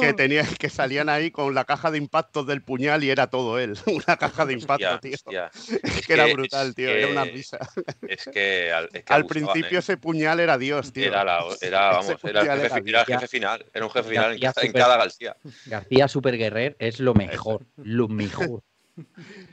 Que, 0.00 0.12
tenía, 0.12 0.44
que 0.58 0.68
salían 0.68 1.08
ahí 1.08 1.30
con 1.30 1.54
la 1.54 1.64
caja 1.64 1.90
de 1.90 1.98
impactos 1.98 2.46
del 2.46 2.62
puñal 2.62 3.02
y 3.02 3.10
era 3.10 3.28
todo 3.28 3.58
él. 3.58 3.76
Una 3.86 4.16
caja 4.16 4.44
de 4.46 4.52
impactos, 4.54 5.00
tío. 5.00 5.16
Es, 5.82 6.06
que, 6.06 6.12
era 6.12 6.26
brutal, 6.26 6.74
tío. 6.74 6.90
era 6.90 7.08
una 7.08 7.24
risa. 7.24 7.58
Es 8.06 8.24
que 8.26 8.72
al, 8.72 9.26
principio 9.26 9.78
¿eh? 9.78 9.80
ese 9.80 9.96
puñal 9.96 10.40
era 10.40 10.58
Dios, 10.58 10.92
tío. 10.92 11.06
Era, 11.06 11.24
la, 11.24 11.44
era 11.60 11.90
vamos, 11.92 12.16
era 12.22 12.40
el, 12.40 12.60
jefe, 12.60 12.82
era 12.86 13.00
el, 13.00 13.06
jefe, 13.06 13.28
final. 13.28 13.64
Era 13.72 13.84
un 13.84 13.90
jefe 13.90 14.10
final 14.10 14.32
en, 14.32 14.72
cada 14.72 14.96
García. 14.96 15.36
García 15.66 16.08
Super 16.08 16.36
Guerrer 16.36 16.76
es 16.78 17.00
lo 17.00 17.14
mejor. 17.14 17.66
Lo 17.76 18.08
mejor. 18.08 18.62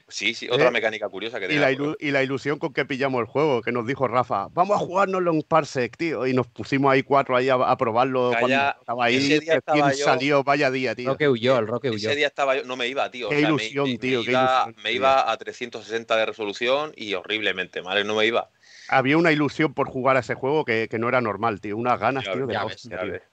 Sí, 0.07 0.33
sí, 0.33 0.47
otra 0.49 0.67
¿Eh? 0.67 0.71
mecánica 0.71 1.09
curiosa 1.09 1.39
que 1.39 1.53
y 1.53 1.57
la, 1.57 1.71
y 1.71 2.11
la 2.11 2.23
ilusión 2.23 2.59
con 2.59 2.73
que 2.73 2.85
pillamos 2.85 3.19
el 3.19 3.25
juego, 3.25 3.61
que 3.61 3.71
nos 3.71 3.85
dijo 3.85 4.07
Rafa, 4.07 4.47
vamos 4.51 4.77
a 4.77 4.79
jugárnoslo 4.79 5.31
en 5.31 5.41
Parsec, 5.41 5.97
tío. 5.97 6.25
Y 6.25 6.33
nos 6.33 6.47
pusimos 6.47 6.91
ahí 6.91 7.03
cuatro 7.03 7.35
ahí 7.35 7.49
a, 7.49 7.75
probarlo 7.75 8.31
cuando 8.39 8.55
estaba 8.79 9.05
ahí. 9.05 9.17
Ese 9.17 9.39
día 9.39 9.61
salió, 9.93 10.43
vaya 10.43 10.71
día, 10.71 10.95
tío. 10.95 11.09
Roque 11.09 11.27
huyó, 11.27 11.57
el 11.59 11.67
Roque 11.67 11.89
huyó. 11.89 12.09
Ese 12.09 12.17
día 12.17 12.27
estaba 12.27 12.55
yo, 12.55 12.63
no 12.63 12.77
me 12.77 12.87
iba, 12.87 13.09
tío. 13.11 13.29
Qué 13.29 13.41
ilusión, 13.41 13.89
me, 13.89 13.97
tío. 13.97 14.23
Me, 14.23 14.31
iba, 14.31 14.73
me 14.83 14.91
iba 14.93 15.31
a 15.31 15.37
360 15.37 16.15
de 16.15 16.25
resolución 16.25 16.93
y 16.95 17.13
horriblemente 17.13 17.81
mal, 17.81 18.05
no 18.07 18.15
me 18.15 18.25
iba. 18.25 18.49
Había 18.87 19.17
una 19.17 19.31
ilusión 19.31 19.73
por 19.73 19.89
jugar 19.89 20.17
a 20.17 20.19
ese 20.19 20.35
juego 20.35 20.63
que, 20.63 20.87
que 20.89 20.99
no 20.99 21.09
era 21.09 21.21
normal, 21.21 21.59
tío. 21.59 21.75
Unas 21.77 21.99
ganas, 21.99 22.23
tío, 22.23 22.47
de 22.47 22.57
hostia, 22.57 23.01
tío. 23.01 23.32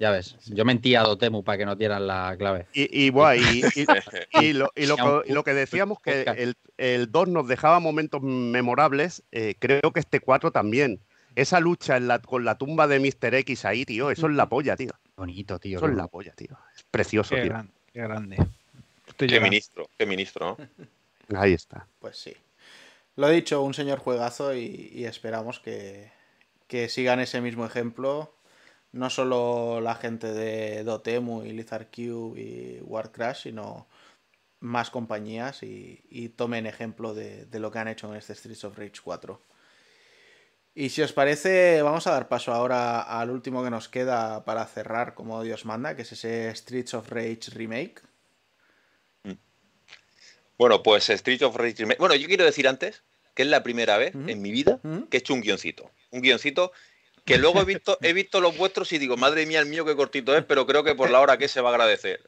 Ya 0.00 0.10
ves, 0.10 0.34
yo 0.46 0.64
mentía 0.64 1.02
a 1.02 1.04
Dotemu 1.04 1.44
para 1.44 1.58
que 1.58 1.66
no 1.66 1.76
dieran 1.76 2.06
la 2.06 2.34
clave. 2.38 2.64
Y, 2.72 2.84
y, 2.84 3.08
y, 4.40 4.52
lo, 4.54 4.72
lo, 5.28 5.44
que 5.44 5.52
decíamos 5.52 6.00
que 6.00 6.22
el, 6.22 6.56
el 6.78 7.12
2 7.12 7.28
nos 7.28 7.46
dejaba 7.46 7.80
momentos 7.80 8.22
memorables, 8.22 9.22
eh, 9.30 9.56
creo 9.58 9.92
que 9.92 10.00
este 10.00 10.20
4 10.20 10.52
también. 10.52 11.00
Esa 11.36 11.60
lucha 11.60 11.98
en 11.98 12.08
la, 12.08 12.18
con 12.18 12.46
la 12.46 12.56
tumba 12.56 12.86
de 12.86 12.98
Mr. 12.98 13.34
X 13.34 13.66
ahí, 13.66 13.84
tío, 13.84 14.10
eso 14.10 14.26
es 14.26 14.34
la 14.34 14.48
polla, 14.48 14.74
tío. 14.74 14.90
Bonito, 15.16 15.58
tío. 15.58 15.76
Eso 15.76 15.86
es 15.86 15.94
la 15.94 16.06
polla, 16.06 16.32
tío. 16.32 16.56
Es 16.74 16.82
precioso, 16.90 17.34
qué 17.34 17.42
tío. 17.42 17.50
Grande, 17.50 17.72
qué 17.92 18.00
grande. 18.00 18.36
qué 19.18 19.38
ministro, 19.38 19.90
qué 19.98 20.06
ministro, 20.06 20.56
¿no? 20.58 20.88
Ahí 21.38 21.52
está. 21.52 21.86
Pues 21.98 22.16
sí. 22.16 22.34
Lo 23.16 23.28
he 23.28 23.34
dicho, 23.34 23.62
un 23.62 23.74
señor 23.74 23.98
juegazo 23.98 24.54
y, 24.56 25.04
esperamos 25.04 25.60
que, 25.60 26.10
que 26.68 26.88
sigan 26.88 27.20
ese 27.20 27.42
mismo 27.42 27.66
ejemplo 27.66 28.32
no 28.92 29.10
solo 29.10 29.80
la 29.80 29.94
gente 29.94 30.32
de 30.32 30.84
Dotemu 30.84 31.44
y 31.44 31.52
Lizard 31.52 31.88
Cube 31.94 32.40
y 32.40 32.80
Warcrash, 32.82 33.42
sino 33.42 33.86
más 34.60 34.90
compañías 34.90 35.62
y, 35.62 36.32
tomen 36.36 36.66
ejemplo 36.66 37.14
de, 37.14 37.46
lo 37.52 37.70
que 37.70 37.78
han 37.78 37.88
hecho 37.88 38.10
en 38.10 38.18
este 38.18 38.34
Streets 38.34 38.64
of 38.64 38.76
Rage 38.76 39.00
4. 39.02 39.40
Y 40.74 40.90
si 40.90 41.02
os 41.02 41.12
parece, 41.12 41.82
vamos 41.82 42.06
a 42.06 42.12
dar 42.12 42.28
paso 42.28 42.52
ahora 42.52 43.00
al 43.00 43.30
último 43.30 43.64
que 43.64 43.70
nos 43.70 43.88
queda 43.88 44.44
para 44.44 44.64
cerrar 44.66 45.14
como 45.14 45.42
Dios 45.42 45.64
manda, 45.64 45.96
que 45.96 46.02
es 46.02 46.12
ese 46.12 46.54
Streets 46.54 46.94
of 46.94 47.08
Rage 47.10 47.50
Remake. 47.52 48.02
Mm. 49.24 49.32
Bueno, 50.58 50.82
pues 50.82 51.08
Streets 51.08 51.42
of 51.42 51.56
Rage 51.56 51.76
Remake. 51.78 51.98
Bueno, 51.98 52.14
yo 52.14 52.28
quiero 52.28 52.44
decir 52.44 52.68
antes 52.68 53.02
que 53.34 53.42
es 53.42 53.48
la 53.48 53.62
primera 53.62 53.96
vez 53.96 54.14
en 54.14 54.42
mi 54.42 54.52
vida 54.52 54.80
que 55.10 55.16
he 55.16 55.20
hecho 55.20 55.34
un 55.34 55.40
guioncito. 55.40 55.90
Un 56.10 56.20
guioncito 56.20 56.72
que 57.24 57.38
luego 57.38 57.60
he 57.60 57.64
visto, 57.64 57.98
he 58.02 58.12
visto 58.12 58.40
los 58.40 58.56
vuestros 58.56 58.92
y 58.92 58.98
digo, 58.98 59.16
madre 59.16 59.46
mía, 59.46 59.60
el 59.60 59.66
mío 59.66 59.84
qué 59.84 59.96
cortito 59.96 60.36
es, 60.36 60.44
pero 60.44 60.66
creo 60.66 60.84
que 60.84 60.94
por 60.94 61.10
la 61.10 61.20
hora 61.20 61.38
que 61.38 61.48
se 61.48 61.60
va 61.60 61.70
a 61.70 61.72
agradecer. 61.72 62.20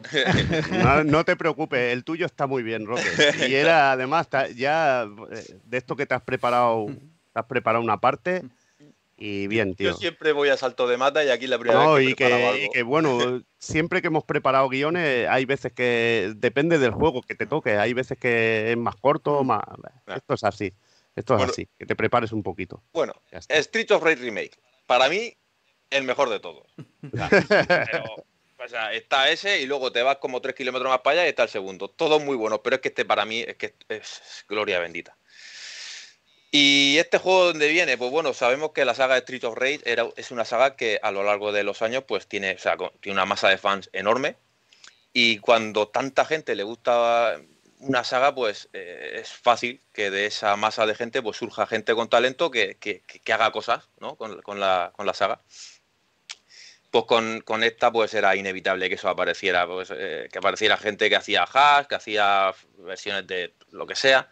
No, 1.05 1.25
te 1.25 1.37
preocupes, 1.37 1.93
el 1.93 2.05
tuyo 2.05 2.27
está 2.27 2.47
muy 2.47 2.63
bien, 2.63 2.87
Roque. 2.87 3.03
Y 3.49 3.55
era 3.55 3.93
además 3.93 4.29
ya 4.55 5.09
eh, 5.31 5.59
de 5.65 5.79
esto 5.79 5.97
que 5.97 6.07
te 6.07 6.15
has 6.15 6.23
preparado, 6.23 6.87
te 6.87 7.41
has 7.41 7.47
preparado 7.47 7.83
una 7.83 7.99
parte 7.99 8.43
y 9.17 9.47
bien, 9.47 9.75
tío. 9.75 9.91
Yo 9.91 9.97
siempre 9.97 10.33
voy 10.33 10.49
a 10.49 10.57
salto 10.57 10.89
de 10.89 10.97
mata 10.97 11.25
y 11.25 11.31
aquí 11.31 11.47
la 11.47 11.59
primera 11.59 11.87
vez 11.93 12.15
que, 12.17 12.65
y 12.65 12.71
que, 12.71 12.83
bueno, 12.83 13.43
siempre 13.59 14.01
que 14.01 14.09
hemos 14.09 14.25
preparado 14.25 14.69
guiones, 14.69 15.29
hay 15.29 15.45
veces 15.45 15.73
que 15.73 16.33
depende 16.37 16.79
del 16.79 16.91
juego 16.91 17.23
que 17.23 17.35
te 17.35 17.47
toque, 17.47 17.77
hay 17.77 17.93
veces 17.93 18.19
que 18.19 18.73
es 18.73 18.77
más 18.77 18.97
corto, 18.97 19.45
más. 19.45 19.63
Esto 20.07 20.35
es 20.35 20.45
así. 20.45 20.73
Esto 21.15 21.37
es 21.37 21.43
así, 21.43 21.69
que 21.79 21.85
te 21.85 21.95
prepares 21.95 22.33
un 22.33 22.43
poquito. 22.43 22.83
Bueno, 22.95 23.13
Street 23.31 23.91
of 23.91 24.03
Rage 24.03 24.17
Remake 24.17 24.59
para 24.93 25.09
mí, 25.09 25.35
el 25.89 26.05
mejor 26.05 26.29
de 26.29 26.39
todos. 26.39 26.67
O 28.65 28.69
sea, 28.69 28.93
está 28.93 29.31
ese 29.31 29.63
y 29.63 29.67
luego 29.67 29.91
te 29.91 30.03
vas 30.03 30.19
como 30.19 30.41
tres 30.41 30.55
kilómetros 30.55 30.89
más 30.91 31.01
para 31.01 31.15
allá 31.15 31.27
y 31.27 31.31
está 31.31 31.45
el 31.45 31.49
segundo. 31.49 31.89
Todos 31.89 32.23
muy 32.23 32.37
buenos, 32.37 32.61
pero 32.63 32.77
es 32.77 32.83
que 32.83 32.89
este 32.89 33.07
para 33.07 33.25
mí 33.25 33.41
es 33.41 33.57
que 33.57 33.75
es 33.89 34.45
gloria 34.47 34.79
bendita. 34.79 35.17
Y 36.51 36.99
este 36.99 37.17
juego 37.17 37.47
donde 37.47 37.69
viene, 37.69 37.97
pues 37.97 38.11
bueno, 38.11 38.35
sabemos 38.35 38.73
que 38.73 38.85
la 38.85 38.95
saga 38.95 39.15
de 39.15 39.21
Street 39.21 39.45
of 39.45 39.57
Rage 39.57 39.81
era, 39.85 40.07
es 40.15 40.31
una 40.31 40.45
saga 40.45 40.77
que 40.77 41.01
a 41.03 41.11
lo 41.11 41.25
largo 41.25 41.51
de 41.53 41.65
los 41.65 41.81
años 41.81 42.05
pues 42.07 42.27
tiene, 42.27 42.57
tiene 43.01 43.15
una 43.15 43.25
masa 43.25 43.49
de 43.49 43.57
fans 43.57 43.89
enorme. 43.95 44.37
Y 45.15 45.39
cuando 45.39 45.89
tanta 45.89 46.27
gente 46.27 46.55
le 46.55 46.63
gusta 46.63 47.41
una 47.83 48.05
saga, 48.05 48.35
pues 48.35 48.69
eh, 48.73 49.19
es 49.21 49.29
fácil 49.29 49.83
que 49.93 50.11
de 50.11 50.27
esa 50.27 50.57
masa 50.57 50.87
de 50.87 50.95
gente 50.95 51.21
pues 51.21 51.37
surja 51.37 51.67
gente 51.67 51.95
con 51.95 52.09
talento 52.09 52.51
que, 52.51 52.79
haga 53.33 53.51
cosas 53.51 53.89
¿no? 54.01 54.17
con, 54.17 54.61
la, 54.61 54.93
saga. 55.15 55.41
Pues 56.91 57.05
con, 57.05 57.63
esta 57.65 57.91
pues 57.91 58.15
era 58.15 58.37
inevitable 58.37 58.89
que 58.89 58.95
eso 58.95 59.09
apareciera, 59.09 59.67
pues, 59.67 59.93
eh, 59.95 60.29
que 60.31 60.39
apareciera 60.39 60.77
gente 60.77 61.09
que 61.09 61.17
hacía 61.17 61.45
hacks, 61.45 61.89
que 61.89 61.95
hacía 61.95 62.55
versiones 62.79 63.27
de 63.27 63.55
lo 63.71 63.87
que 63.87 63.97
sea. 63.97 64.29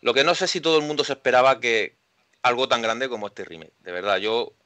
Lo 0.00 0.12
que 0.12 0.24
no 0.24 0.34
sé 0.34 0.48
si 0.48 0.60
todo 0.60 0.78
el 0.78 0.84
mundo 0.84 1.04
se 1.04 1.12
esperaba 1.12 1.60
que 1.60 1.96
algo 2.42 2.68
tan 2.68 2.82
grande 2.82 3.08
como 3.08 3.28
este 3.28 3.44
remake. 3.44 3.74
De 3.80 3.92
verdad, 3.92 4.18
yo 4.18 4.56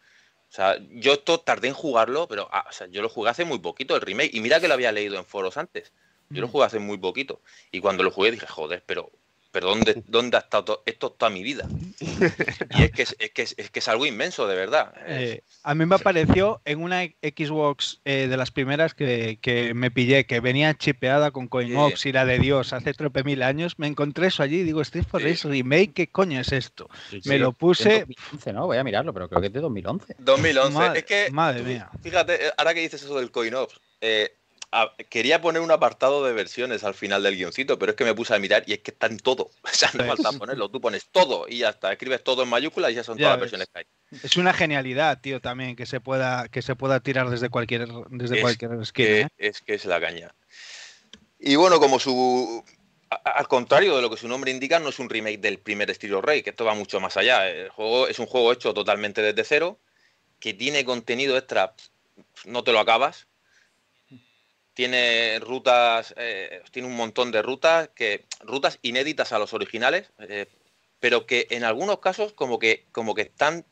o 0.48 0.52
sea, 0.56 0.78
yo 0.90 1.14
esto 1.14 1.40
tardé 1.40 1.68
en 1.68 1.74
jugarlo, 1.74 2.28
pero 2.28 2.48
ah, 2.52 2.70
yo 2.90 3.02
lo 3.02 3.08
jugué 3.08 3.30
hace 3.30 3.44
muy 3.44 3.58
poquito 3.58 3.94
el 3.94 4.00
remake. 4.00 4.34
Y 4.34 4.40
mira 4.40 4.60
que 4.60 4.68
lo 4.68 4.74
había 4.74 4.92
leído 4.92 5.18
en 5.18 5.26
foros 5.26 5.56
antes. 5.56 5.92
Yo 6.30 6.40
lo 6.42 6.48
jugué 6.48 6.66
hace 6.66 6.78
muy 6.78 6.98
poquito. 6.98 7.40
Y 7.70 7.80
cuando 7.80 8.02
lo 8.02 8.10
jugué 8.10 8.32
dije, 8.32 8.46
joder, 8.46 8.82
pero, 8.84 9.10
pero 9.52 9.68
¿dónde, 9.68 10.02
dónde 10.06 10.36
ha 10.36 10.40
estado 10.40 10.82
esto 10.86 11.10
toda 11.10 11.30
mi 11.30 11.42
vida? 11.42 11.68
Y 12.00 12.82
es 12.82 12.90
que 12.90 13.02
es, 13.02 13.16
que 13.32 13.42
es, 13.42 13.54
que 13.54 13.78
es 13.78 13.88
algo 13.88 14.06
inmenso, 14.06 14.46
de 14.46 14.56
verdad. 14.56 14.92
Eh, 15.06 15.42
a 15.62 15.74
mí 15.74 15.86
me 15.86 15.94
apareció 15.96 16.60
en 16.64 16.82
una 16.82 17.04
Xbox 17.04 18.00
eh, 18.04 18.26
de 18.28 18.36
las 18.36 18.50
primeras 18.50 18.94
que, 18.94 19.38
que, 19.40 19.72
me 19.74 19.90
pillé, 19.90 20.26
que 20.26 20.40
venía 20.40 20.74
chipeada 20.74 21.30
con 21.30 21.48
CoinOps 21.48 22.06
y 22.06 22.12
la 22.12 22.24
de 22.24 22.38
Dios 22.38 22.72
hace 22.72 22.92
trope 22.92 23.22
mil 23.22 23.42
años. 23.42 23.78
Me 23.78 23.86
encontré 23.86 24.26
eso 24.26 24.42
allí 24.42 24.60
y 24.60 24.64
digo, 24.64 24.80
Street 24.82 25.06
for 25.08 25.22
Race 25.22 25.48
Remake, 25.48 25.92
¿qué 25.94 26.10
coño 26.10 26.40
es 26.40 26.52
esto? 26.52 26.88
me 27.24 27.38
lo 27.38 27.52
puse. 27.52 28.00
2011, 28.00 28.52
¿no? 28.52 28.66
Voy 28.66 28.78
a 28.78 28.84
mirarlo, 28.84 29.14
pero 29.14 29.28
creo 29.28 29.40
que 29.40 29.46
es 29.46 29.52
de 29.52 29.60
2011. 29.60 30.16
2011. 30.18 30.78
Madre, 30.78 30.98
es 30.98 31.04
que, 31.04 31.30
madre 31.30 31.62
mía. 31.62 31.88
Fíjate, 32.02 32.38
ahora 32.56 32.74
que 32.74 32.80
dices 32.80 33.02
eso 33.02 33.18
del 33.18 33.30
CoinOps, 33.30 33.80
eh, 34.00 34.36
quería 35.08 35.40
poner 35.40 35.62
un 35.62 35.70
apartado 35.70 36.24
de 36.24 36.32
versiones 36.32 36.84
al 36.84 36.94
final 36.94 37.22
del 37.22 37.36
guioncito, 37.36 37.78
pero 37.78 37.92
es 37.92 37.96
que 37.96 38.04
me 38.04 38.14
puse 38.14 38.34
a 38.34 38.38
mirar 38.38 38.64
y 38.66 38.74
es 38.74 38.80
que 38.80 38.90
está 38.90 39.06
en 39.06 39.18
todo. 39.18 39.50
O 39.62 39.78
sea, 39.78 39.90
no 39.94 40.04
falta 40.04 40.32
ponerlo. 40.32 40.70
Tú 40.70 40.80
pones 40.80 41.06
todo 41.06 41.46
y 41.48 41.58
ya 41.58 41.70
está. 41.70 41.92
Escribes 41.92 42.24
todo 42.24 42.42
en 42.42 42.48
mayúsculas 42.48 42.92
y 42.92 42.94
ya 42.94 43.04
son 43.04 43.18
Ya 43.18 43.24
todas 43.24 43.34
las 43.34 43.40
versiones 43.40 43.68
que 43.72 43.78
hay. 43.80 43.86
Es 44.22 44.36
una 44.36 44.54
genialidad, 44.54 45.20
tío, 45.20 45.40
también 45.40 45.76
que 45.76 45.84
se 45.84 46.00
pueda, 46.00 46.48
que 46.48 46.62
se 46.62 46.76
pueda 46.76 47.00
tirar 47.00 47.28
desde 47.28 47.50
cualquier, 47.50 47.88
desde 48.08 48.36
Es 48.36 48.40
cualquier 48.40 48.72
esquina. 48.80 49.06
Que, 49.06 49.20
¿eh? 49.20 49.28
es 49.36 49.60
que 49.60 49.74
es 49.74 49.84
la 49.84 50.00
caña. 50.00 50.34
Y 51.38 51.56
bueno, 51.56 51.78
como 51.78 51.98
su. 51.98 52.64
Al 53.08 53.46
contrario 53.46 53.94
de 53.94 54.02
lo 54.02 54.10
que 54.10 54.16
su 54.16 54.26
nombre 54.26 54.50
indica, 54.50 54.80
no 54.80 54.88
es 54.88 54.98
un 54.98 55.08
remake 55.08 55.38
del 55.38 55.58
primer 55.58 55.90
estilo 55.90 56.20
Rey, 56.20 56.42
que 56.42 56.50
esto 56.50 56.64
va 56.64 56.74
mucho 56.74 56.98
más 57.00 57.16
allá. 57.16 57.48
El 57.48 57.68
juego 57.68 58.08
es 58.08 58.18
un 58.18 58.26
juego 58.26 58.52
hecho 58.52 58.74
totalmente 58.74 59.22
desde 59.22 59.44
cero, 59.44 59.78
que 60.40 60.54
tiene 60.54 60.84
contenido 60.84 61.36
extra, 61.36 61.74
no 62.46 62.64
te 62.64 62.72
lo 62.72 62.80
acabas. 62.80 63.28
Tiene 64.76 65.38
rutas, 65.40 66.12
eh, 66.18 66.60
tiene 66.70 66.86
un 66.86 66.96
montón 66.96 67.32
de 67.32 67.40
rutas, 67.40 67.88
que, 67.94 68.26
rutas 68.40 68.78
inéditas 68.82 69.32
a 69.32 69.38
los 69.38 69.54
originales, 69.54 70.10
eh, 70.18 70.48
pero 71.00 71.24
que 71.24 71.46
en 71.48 71.64
algunos 71.64 72.00
casos 72.00 72.34
como 72.34 72.58
que, 72.58 72.84
como 72.92 73.14
que 73.14 73.22
están... 73.22 73.64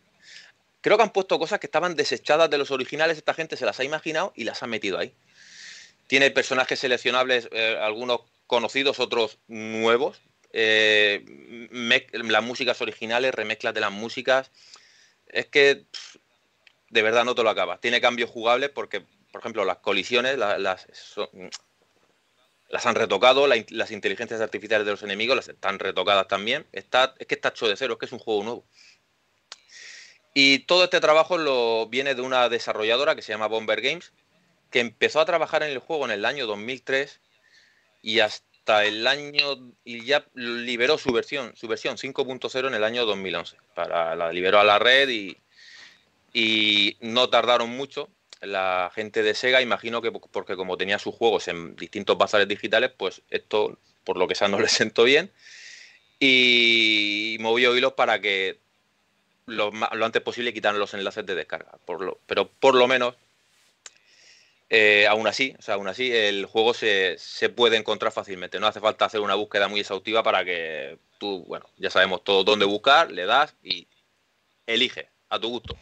Creo 0.81 0.97
que 0.97 1.02
han 1.02 1.12
puesto 1.12 1.39
cosas 1.39 1.60
que 1.60 1.66
estaban 1.66 1.94
desechadas 1.94 2.49
de 2.49 2.57
los 2.57 2.70
originales, 2.70 3.18
esta 3.18 3.34
gente 3.34 3.58
se 3.58 3.66
las 3.66 3.78
ha 3.81 3.84
imaginado 3.84 4.33
y 4.34 4.44
las 4.44 4.62
ha 4.62 4.66
metido 4.66 4.99
ahí. 4.99 5.12
Tiene 6.07 6.31
personajes 6.31 6.78
seleccionables, 6.78 7.50
eh, 7.52 7.76
algunos 7.78 8.20
conocidos, 8.47 8.99
otros 8.99 9.36
nuevos. 9.47 10.23
Las 10.55 11.23
músicas 12.42 12.81
originales, 12.81 13.34
remezclas 13.34 13.74
de 13.74 13.81
las 13.81 13.92
músicas. 13.92 14.50
Es 15.26 15.44
que 15.49 15.84
de 16.89 17.02
verdad 17.02 17.26
no 17.26 17.34
te 17.34 17.42
lo 17.42 17.50
acabas. 17.50 17.78
Tiene 17.83 18.00
cambios 18.00 18.31
jugables 18.31 18.70
porque, 18.70 19.05
por 19.35 19.41
ejemplo, 19.41 19.65
las 19.65 19.79
colisiones 19.79 20.39
la- 20.39 20.59
las, 20.59 20.87
han 22.87 22.95
retocado, 22.95 23.49
las 23.49 23.91
inteligencias 23.91 24.41
artificiales 24.41 24.87
de 24.87 24.93
los 24.93 25.03
enemigos 25.03 25.35
las 25.35 25.49
están 25.49 25.81
retocadas 25.81 26.29
también. 26.29 26.65
Está, 26.71 27.17
es 27.19 27.27
que 27.27 27.35
está 27.35 27.49
hecho 27.49 27.67
de 27.67 27.77
cero, 27.77 27.95
es 27.95 27.99
que 27.99 28.07
es 28.07 28.13
un 28.13 28.21
juego 28.21 28.45
nuevo. 28.45 28.65
Y 30.35 30.61
todo 30.61 30.85
este 30.85 31.01
trabajo 31.01 31.37
lo 31.37 31.89
viene 31.89 32.15
de 32.15 32.23
una 32.23 32.49
desarrolladora 32.49 33.17
que 33.17 33.23
se 33.23 33.33
llama 33.33 33.49
Bomber 33.49 33.81
Games, 33.81 34.13
que 34.71 34.79
empezó 34.79 35.19
a 35.19 35.25
trabajar 35.27 35.65
en 35.65 35.71
el 35.71 35.81
juego 35.81 36.05
en 36.05 36.13
el 36.13 36.25
año 36.25 36.47
2003 36.47 37.19
y 38.03 38.21
hasta 38.21 38.85
el 38.85 39.05
año 39.09 39.75
y 39.83 40.05
ya 40.05 40.25
liberó 40.35 40.97
su 40.97 41.11
versión, 41.13 41.57
su 41.57 41.67
versión 41.67 41.97
5.0 41.97 42.69
en 42.69 42.75
el 42.75 42.85
año 42.85 43.05
2011. 43.05 43.57
Para 43.75 44.15
la 44.15 44.31
liberó 44.31 44.61
a 44.61 44.65
la 44.65 44.79
red 44.79 45.09
y 46.33 46.97
no 47.01 47.29
tardaron 47.31 47.71
mucho. 47.71 48.09
La 48.47 48.91
gente 48.95 49.23
de 49.23 49.35
Sega, 49.35 49.63
imagino 49.63 50.03
que 50.03 50.13
porque 50.13 50.57
como 50.57 50.77
tenía 50.77 50.99
sus 50.99 51.15
juegos 51.15 51.49
en 51.49 51.77
distintos 51.77 52.19
bazares 52.19 52.49
digitales, 52.49 52.91
pues 52.97 53.23
esto, 53.31 53.79
por 54.05 54.17
lo 54.17 54.29
que 54.29 54.35
sea, 54.35 54.49
no 54.49 54.61
les 54.61 54.73
sentó 54.73 55.05
bien. 55.05 55.33
Y 56.21 57.37
movió 57.41 57.77
hilos 57.77 57.95
para 57.95 58.21
que 58.21 58.59
lo, 59.47 59.71
antes 60.03 60.23
posible 60.23 60.55
quitaran 60.55 60.79
los 60.79 60.95
enlaces 60.95 61.27
de 61.27 61.35
descarga. 61.35 61.73
Por 61.85 62.01
lo, 62.01 62.19
pero 62.27 62.49
por 62.49 62.75
lo 62.75 62.87
menos 62.87 63.15
eh, 64.71 65.07
aún 65.07 65.27
así, 65.27 65.55
aún 65.69 65.89
así, 65.89 66.11
el 66.11 66.47
juego 66.47 66.75
se, 66.75 67.17
se 67.19 67.49
puede 67.49 67.77
encontrar 67.77 68.13
fácilmente. 68.13 68.59
No 68.59 68.67
hace 68.67 68.81
falta 68.81 69.05
hacer 69.05 69.21
una 69.21 69.35
búsqueda 69.35 69.69
muy 69.69 69.81
exhaustiva 69.81 70.23
para 70.23 70.45
que 70.45 70.99
tú, 71.19 71.45
bueno, 71.47 71.67
ya 71.77 71.91
sabemos 71.91 72.25
todo 72.25 72.45
dónde 72.45 72.65
buscar, 72.65 73.11
le 73.11 73.27
das 73.27 73.55
y 73.63 73.87
elige 74.67 75.09
a 75.29 75.39
tu 75.39 75.49
gusto. 75.49 75.77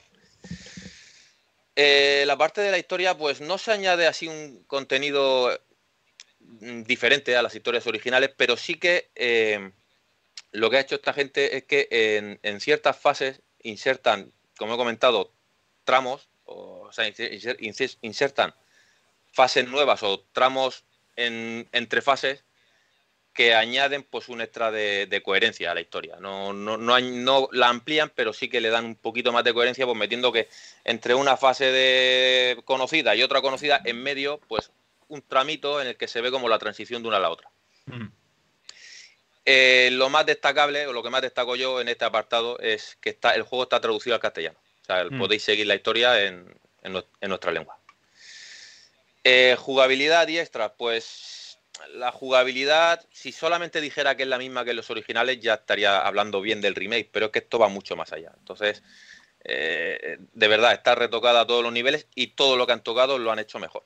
Eh, 1.74 2.24
la 2.26 2.36
parte 2.36 2.60
de 2.60 2.70
la 2.70 2.78
historia, 2.78 3.16
pues 3.16 3.40
no 3.40 3.56
se 3.58 3.72
añade 3.72 4.06
así 4.06 4.28
un 4.28 4.64
contenido 4.64 5.58
mm, 6.40 6.82
diferente 6.82 7.36
a 7.36 7.42
las 7.42 7.54
historias 7.54 7.86
originales, 7.86 8.30
pero 8.36 8.56
sí 8.56 8.74
que 8.74 9.10
eh, 9.14 9.72
lo 10.52 10.70
que 10.70 10.76
ha 10.76 10.80
hecho 10.80 10.96
esta 10.96 11.14
gente 11.14 11.56
es 11.56 11.64
que 11.64 11.88
en, 12.42 12.60
ciertas 12.60 12.96
fases 12.98 13.40
insertan, 13.62 14.32
como 14.58 14.74
he 14.74 14.76
comentado, 14.76 15.32
tramos, 15.84 16.28
o, 16.44 16.92
sea, 16.92 17.08
inser- 17.08 17.58
inser- 17.60 17.98
insertan 18.02 18.54
fases 19.32 19.66
nuevas 19.66 20.02
o 20.02 20.20
tramos 20.32 20.84
en- 21.16 21.68
entre 21.72 22.02
fases 22.02 22.44
que 23.32 23.54
añaden 23.54 24.02
pues 24.02 24.28
un 24.28 24.40
extra 24.40 24.70
de, 24.70 25.06
de 25.06 25.22
coherencia 25.22 25.70
a 25.70 25.74
la 25.74 25.80
historia. 25.80 26.16
No, 26.20 26.52
no, 26.52 26.76
no, 26.76 27.00
no 27.00 27.48
la 27.52 27.68
amplían, 27.68 28.12
pero 28.14 28.32
sí 28.32 28.48
que 28.48 28.60
le 28.60 28.68
dan 28.70 28.84
un 28.84 28.94
poquito 28.94 29.32
más 29.32 29.44
de 29.44 29.54
coherencia, 29.54 29.86
pues 29.86 29.96
metiendo 29.96 30.32
que 30.32 30.48
entre 30.84 31.14
una 31.14 31.36
fase 31.36 31.72
de 31.72 32.60
conocida 32.64 33.14
y 33.16 33.22
otra 33.22 33.40
conocida, 33.40 33.80
en 33.84 34.02
medio, 34.02 34.38
pues 34.48 34.70
un 35.08 35.22
tramito 35.22 35.80
en 35.80 35.88
el 35.88 35.96
que 35.96 36.08
se 36.08 36.20
ve 36.20 36.30
como 36.30 36.48
la 36.48 36.58
transición 36.58 37.02
de 37.02 37.08
una 37.08 37.16
a 37.16 37.20
la 37.20 37.30
otra. 37.30 37.48
Mm. 37.86 38.08
Eh, 39.44 39.88
lo 39.92 40.08
más 40.08 40.24
destacable, 40.26 40.86
o 40.86 40.92
lo 40.92 41.02
que 41.02 41.10
más 41.10 41.22
destaco 41.22 41.56
yo 41.56 41.80
en 41.80 41.88
este 41.88 42.04
apartado, 42.04 42.58
es 42.60 42.96
que 43.00 43.10
está, 43.10 43.34
el 43.34 43.42
juego 43.42 43.64
está 43.64 43.80
traducido 43.80 44.14
al 44.14 44.20
castellano. 44.20 44.58
O 44.82 44.84
sea, 44.84 45.04
Mm. 45.04 45.18
podéis 45.18 45.42
seguir 45.42 45.66
la 45.66 45.74
historia 45.74 46.22
en, 46.22 46.46
en 46.82 47.28
nuestra 47.28 47.50
lengua. 47.50 47.78
Eh, 49.24 49.56
jugabilidad 49.58 50.26
y 50.28 50.38
extras, 50.38 50.72
pues 50.76 51.04
la 51.94 52.12
jugabilidad, 52.12 53.04
si 53.10 53.32
solamente 53.32 53.80
dijera 53.80 54.16
que 54.16 54.22
es 54.24 54.28
la 54.28 54.38
misma 54.38 54.64
que 54.64 54.74
los 54.74 54.90
originales, 54.90 55.40
ya 55.40 55.54
estaría 55.54 56.00
hablando 56.00 56.40
bien 56.40 56.60
del 56.60 56.74
remake, 56.74 57.08
pero 57.12 57.26
es 57.26 57.32
que 57.32 57.40
esto 57.40 57.58
va 57.58 57.68
mucho 57.68 57.96
más 57.96 58.12
allá. 58.12 58.32
Entonces, 58.38 58.82
eh, 59.44 60.18
de 60.32 60.48
verdad, 60.48 60.72
está 60.72 60.94
retocada 60.94 61.40
a 61.42 61.46
todos 61.46 61.62
los 61.62 61.72
niveles 61.72 62.06
y 62.14 62.28
todo 62.28 62.56
lo 62.56 62.66
que 62.66 62.72
han 62.72 62.82
tocado 62.82 63.18
lo 63.18 63.32
han 63.32 63.38
hecho 63.38 63.58
mejor. 63.58 63.84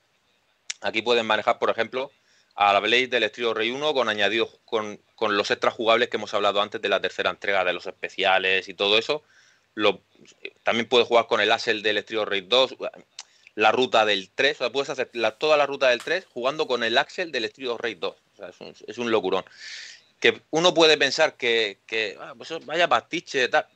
Aquí 0.82 1.02
pueden 1.02 1.26
manejar, 1.26 1.58
por 1.58 1.70
ejemplo, 1.70 2.10
a 2.54 2.72
la 2.72 2.80
Blade 2.80 3.08
del 3.08 3.22
Estilo 3.24 3.54
Rey 3.54 3.70
1 3.70 3.94
con 3.94 4.08
añadidos 4.08 4.58
con, 4.64 5.00
con 5.14 5.36
los 5.36 5.50
extras 5.50 5.74
jugables 5.74 6.08
que 6.08 6.16
hemos 6.16 6.32
hablado 6.34 6.60
antes 6.60 6.80
de 6.80 6.88
la 6.88 7.00
tercera 7.00 7.30
entrega, 7.30 7.64
de 7.64 7.72
los 7.72 7.86
especiales 7.86 8.68
y 8.68 8.74
todo 8.74 8.98
eso. 8.98 9.22
Lo- 9.74 10.00
también 10.62 10.88
puedes 10.88 11.06
jugar 11.06 11.26
con 11.26 11.40
el 11.40 11.52
Asel 11.52 11.82
del 11.82 11.98
Estilo 11.98 12.24
Rey 12.24 12.42
2, 12.42 12.76
la 13.56 13.72
ruta 13.72 14.04
del 14.06 14.30
3, 14.34 14.56
o 14.56 14.58
sea, 14.64 14.70
puedes 14.70 14.90
hacer 14.90 15.10
la- 15.14 15.32
toda 15.32 15.56
la 15.56 15.66
ruta 15.66 15.88
del 15.88 16.02
3 16.02 16.24
jugando 16.32 16.66
con 16.68 16.84
el 16.84 16.96
Axel 16.98 17.32
del 17.32 17.46
Street 17.46 17.70
Rey 17.78 17.94
2. 17.94 18.14
O 18.14 18.36
sea, 18.36 18.48
es 18.50 18.60
un, 18.60 18.74
es 18.86 18.98
un 18.98 19.10
locurón. 19.10 19.44
Que 20.20 20.42
uno 20.50 20.72
puede 20.72 20.96
pensar 20.96 21.36
que, 21.36 21.78
que, 21.86 22.16
ah, 22.20 22.34
pues 22.36 22.50
eso, 22.50 22.60
vaya 22.64 22.88
pastiche, 22.88 23.48
tal. 23.48 23.66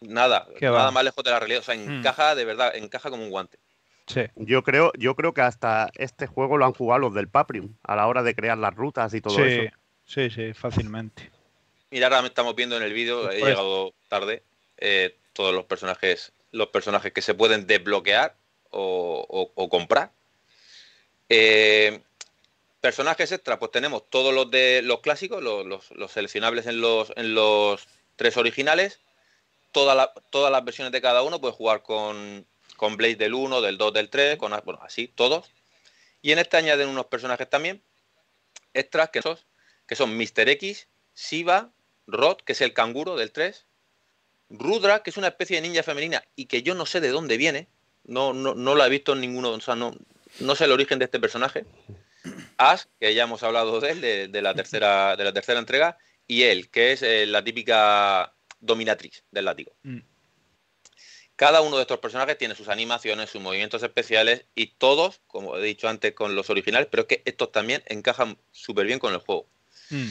Nada, 0.00 0.46
nada 0.60 0.70
va. 0.86 0.90
más 0.90 1.04
lejos 1.04 1.22
de 1.24 1.30
la 1.30 1.38
realidad. 1.40 1.60
O 1.60 1.64
sea, 1.64 1.74
Mm. 1.76 1.98
encaja 1.98 2.34
de 2.34 2.44
verdad, 2.44 2.74
encaja 2.76 3.10
como 3.10 3.22
un 3.24 3.30
guante. 3.30 3.58
Sí. 4.06 4.22
Yo 4.36 4.62
creo, 4.62 4.92
yo 4.96 5.14
creo 5.14 5.34
que 5.34 5.42
hasta 5.42 5.90
este 5.94 6.26
juego 6.26 6.56
lo 6.56 6.64
han 6.64 6.72
jugado 6.72 7.00
los 7.00 7.14
del 7.14 7.28
Paprium 7.28 7.74
a 7.82 7.96
la 7.96 8.06
hora 8.06 8.22
de 8.22 8.34
crear 8.34 8.56
las 8.56 8.74
rutas 8.74 9.12
y 9.12 9.20
todo 9.20 9.34
sí, 9.36 9.42
eso. 9.42 9.74
sí, 10.06 10.30
sí, 10.30 10.54
fácilmente. 10.54 11.30
Mira, 11.90 12.06
ahora 12.06 12.22
me 12.22 12.28
estamos 12.28 12.54
viendo 12.54 12.76
en 12.78 12.82
el 12.82 12.92
vídeo, 12.94 13.24
he 13.30 13.38
Pues- 13.40 13.44
llegado 13.50 13.92
tarde, 14.08 14.42
eh, 14.78 15.14
todos 15.34 15.54
los 15.54 15.64
personajes, 15.64 16.32
los 16.52 16.68
personajes 16.68 17.12
que 17.12 17.20
se 17.20 17.34
pueden 17.34 17.66
desbloquear 17.66 18.34
o, 18.70 19.68
comprar. 19.70 20.12
Eh, 21.28 22.00
personajes 22.80 23.32
extra, 23.32 23.58
pues 23.58 23.70
tenemos 23.70 24.08
todos 24.08 24.32
los 24.34 24.50
de 24.50 24.82
los 24.82 25.00
clásicos, 25.00 25.42
los, 25.42 25.66
los- 25.66 26.12
seleccionables 26.12 26.66
en 26.66 26.80
los, 26.80 27.12
en 27.16 27.34
los 27.34 27.86
tres 28.16 28.36
originales. 28.36 29.00
Toda 29.72 29.94
la- 29.94 30.12
todas 30.30 30.50
las 30.50 30.64
versiones 30.64 30.92
de 30.92 31.02
cada 31.02 31.22
uno, 31.22 31.40
puedes 31.40 31.56
jugar 31.56 31.82
con, 31.82 32.46
con 32.76 32.96
Blade 32.96 33.16
del 33.16 33.34
1, 33.34 33.60
del 33.60 33.78
2, 33.78 33.92
del 33.92 34.08
3, 34.10 34.36
con, 34.38 34.52
bueno, 34.64 34.80
así, 34.82 35.08
todos. 35.08 35.50
Y 36.22 36.32
en 36.32 36.38
este 36.38 36.56
añaden 36.56 36.88
unos 36.88 37.06
personajes 37.06 37.48
también 37.48 37.82
extras 38.74 39.10
que 39.10 39.22
son, 39.22 39.38
que 39.86 39.96
son 39.96 40.16
Mr. 40.16 40.48
X, 40.50 40.88
Siva, 41.14 41.70
Rod, 42.06 42.38
que 42.38 42.52
es 42.52 42.60
el 42.60 42.72
canguro 42.72 43.16
del 43.16 43.32
3, 43.32 43.66
Rudra, 44.50 45.02
que 45.02 45.10
es 45.10 45.16
una 45.18 45.28
especie 45.28 45.60
de 45.60 45.68
ninja 45.68 45.82
femenina 45.82 46.24
y 46.34 46.46
que 46.46 46.62
yo 46.62 46.74
no 46.74 46.86
sé 46.86 47.00
de 47.00 47.08
dónde 47.10 47.36
viene, 47.36 47.68
no, 48.08 48.32
no, 48.32 48.54
no 48.54 48.74
la 48.74 48.86
he 48.86 48.90
visto 48.90 49.12
en 49.12 49.20
ninguno, 49.20 49.50
o 49.50 49.60
sea, 49.60 49.76
no, 49.76 49.94
no 50.40 50.54
sé 50.56 50.64
el 50.64 50.72
origen 50.72 50.98
de 50.98 51.04
este 51.04 51.20
personaje. 51.20 51.64
Ash, 52.56 52.82
que 52.98 53.14
ya 53.14 53.22
hemos 53.22 53.42
hablado 53.42 53.80
de 53.80 53.90
él, 53.90 54.00
de, 54.00 54.28
de 54.28 54.42
la, 54.42 54.54
tercera, 54.54 55.16
de 55.16 55.24
la 55.24 55.32
tercera 55.32 55.60
entrega, 55.60 55.96
y 56.26 56.42
él, 56.42 56.68
que 56.68 56.92
es 56.92 57.02
eh, 57.02 57.26
la 57.26 57.44
típica 57.44 58.34
dominatriz 58.60 59.22
del 59.30 59.44
látigo. 59.44 59.72
Mm. 59.82 60.00
Cada 61.36 61.60
uno 61.60 61.76
de 61.76 61.82
estos 61.82 62.00
personajes 62.00 62.36
tiene 62.36 62.56
sus 62.56 62.68
animaciones, 62.68 63.30
sus 63.30 63.40
movimientos 63.40 63.82
especiales 63.84 64.44
y 64.56 64.66
todos, 64.66 65.20
como 65.28 65.56
he 65.56 65.62
dicho 65.62 65.88
antes, 65.88 66.12
con 66.12 66.34
los 66.34 66.50
originales, 66.50 66.88
pero 66.90 67.02
es 67.02 67.06
que 67.06 67.22
estos 67.24 67.52
también 67.52 67.82
encajan 67.86 68.36
súper 68.50 68.86
bien 68.86 68.98
con 68.98 69.14
el 69.14 69.20
juego. 69.20 69.46
Mm. 69.90 70.08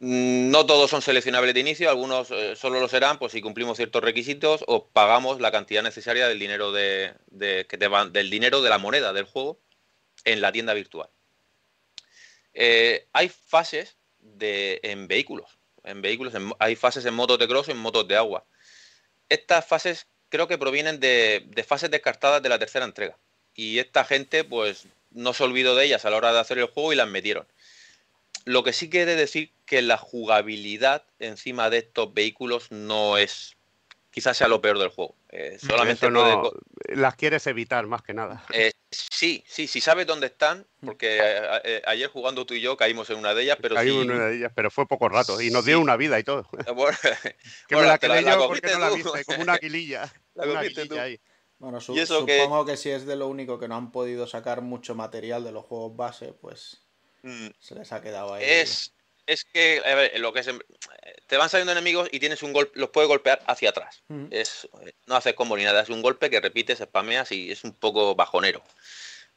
Mm, 0.00 0.50
no 0.50 0.64
todos 0.64 0.90
son 0.90 1.02
seleccionables 1.02 1.54
de 1.54 1.60
inicio, 1.60 1.90
algunos 1.90 2.30
eh, 2.30 2.54
solo 2.54 2.78
lo 2.78 2.88
serán 2.88 3.18
pues, 3.18 3.32
si 3.32 3.40
cumplimos 3.40 3.76
ciertos 3.76 4.02
requisitos 4.02 4.62
o 4.68 4.86
pagamos 4.86 5.40
la 5.40 5.50
cantidad 5.50 5.82
necesaria 5.82 6.28
del 6.28 6.38
dinero 6.38 6.70
de, 6.70 7.14
que 7.68 7.78
te 7.78 7.88
van, 7.88 8.12
del 8.12 8.30
dinero 8.30 8.62
de 8.62 8.70
la 8.70 8.78
moneda 8.78 9.12
del 9.12 9.24
juego 9.24 9.58
en 10.24 10.40
la 10.40 10.52
tienda 10.52 10.72
virtual. 10.74 11.08
Eh, 12.54 13.08
hay 13.12 13.28
fases 13.28 13.96
de, 14.20 14.80
en 14.84 15.08
vehículos. 15.08 15.58
En 15.82 16.00
vehículos 16.00 16.32
hay 16.60 16.76
fases 16.76 17.04
en 17.04 17.14
motos 17.14 17.38
de 17.38 17.48
cross 17.48 17.68
y 17.68 17.72
en 17.72 17.78
motos 17.78 18.06
de 18.06 18.16
agua. 18.16 18.44
Estas 19.28 19.66
fases 19.66 20.06
creo 20.28 20.46
que 20.46 20.58
provienen 20.58 21.00
de, 21.00 21.44
de 21.48 21.64
fases 21.64 21.90
descartadas 21.90 22.42
de 22.42 22.48
la 22.48 22.58
tercera 22.58 22.84
entrega. 22.84 23.18
Y 23.54 23.80
esta 23.80 24.04
gente, 24.04 24.44
pues, 24.44 24.86
no 25.10 25.32
se 25.32 25.42
olvidó 25.44 25.74
de 25.74 25.86
ellas 25.86 26.04
a 26.04 26.10
la 26.10 26.18
hora 26.18 26.32
de 26.32 26.38
hacer 26.38 26.58
el 26.58 26.66
juego 26.66 26.92
y 26.92 26.96
las 26.96 27.08
metieron. 27.08 27.46
Lo 28.44 28.62
que 28.62 28.72
sí 28.72 28.88
quiere 28.90 29.16
decir 29.16 29.52
que 29.66 29.82
la 29.82 29.98
jugabilidad 29.98 31.04
encima 31.18 31.70
de 31.70 31.78
estos 31.78 32.12
vehículos 32.12 32.70
no 32.70 33.18
es. 33.18 33.56
Quizás 34.10 34.36
sea 34.36 34.48
lo 34.48 34.60
peor 34.60 34.78
del 34.78 34.88
juego. 34.88 35.14
Eh, 35.30 35.58
solamente 35.60 36.10
no, 36.10 36.50
las 36.88 37.14
quieres 37.14 37.46
evitar 37.46 37.86
más 37.86 38.02
que 38.02 38.14
nada. 38.14 38.44
Eh, 38.52 38.72
sí, 38.90 39.44
sí, 39.46 39.66
si 39.66 39.80
sabes 39.80 40.06
dónde 40.06 40.28
están, 40.28 40.66
porque 40.84 41.20
eh, 41.64 41.82
ayer 41.86 42.08
jugando 42.08 42.46
tú 42.46 42.54
y 42.54 42.62
yo 42.62 42.76
caímos 42.76 43.10
en 43.10 43.18
una 43.18 43.34
de 43.34 43.42
ellas, 43.42 43.58
pero 43.60 43.74
Caímos 43.74 44.04
en 44.04 44.12
una 44.12 44.26
de 44.26 44.36
ellas, 44.38 44.52
pero 44.54 44.70
fue 44.70 44.88
poco 44.88 45.08
rato 45.10 45.40
y 45.40 45.50
nos 45.50 45.66
dio 45.66 45.78
una 45.78 45.96
vida 45.96 46.18
y 46.18 46.24
todo. 46.24 46.48
Bueno, 46.74 46.96
que 47.68 47.76
me 47.76 47.82
la 47.82 47.98
quedé 47.98 48.24
yo 48.24 48.48
porque 48.48 48.72
no 48.72 48.78
la 48.78 48.90
viste, 48.90 49.24
como 49.26 49.42
una 49.42 49.58
quililla. 49.58 50.10
La 50.34 50.44
una 50.44 51.02
ahí. 51.02 51.20
Bueno, 51.58 51.80
supongo 51.80 52.64
que... 52.64 52.76
si 52.76 52.90
es 52.90 53.04
de 53.04 53.16
lo 53.16 53.26
único 53.26 53.58
que 53.58 53.66
no 53.66 53.74
han 53.74 53.90
podido 53.90 54.28
sacar 54.28 54.62
mucho 54.62 54.94
material 54.94 55.42
de 55.42 55.50
los 55.50 55.64
juegos 55.64 55.96
base, 55.96 56.32
pues 56.32 56.87
mm. 57.28 57.54
se 57.58 57.74
les 57.74 57.92
ha 57.92 58.00
quedado 58.00 58.34
ahí. 58.34 58.44
Es, 58.44 58.92
es 59.26 59.44
que 59.44 59.82
lo 60.16 60.32
que 60.32 60.40
es, 60.40 60.50
te 61.26 61.36
van 61.36 61.50
saliendo 61.50 61.72
enemigos 61.72 62.08
y 62.10 62.18
tienes 62.18 62.42
un 62.42 62.52
golpe, 62.52 62.78
los 62.78 62.90
puedes 62.90 63.08
golpear 63.08 63.42
hacia 63.46 63.70
atrás. 63.70 64.02
es, 64.30 64.68
no 65.06 65.16
haces 65.16 65.34
combo 65.34 65.56
ni 65.56 65.64
nada, 65.64 65.82
es 65.82 65.90
un 65.90 66.02
golpe 66.02 66.30
que 66.30 66.40
repites, 66.40 66.78
spameas 66.78 67.30
y 67.32 67.52
es 67.52 67.64
un 67.64 67.72
poco 67.72 68.14
bajonero. 68.14 68.62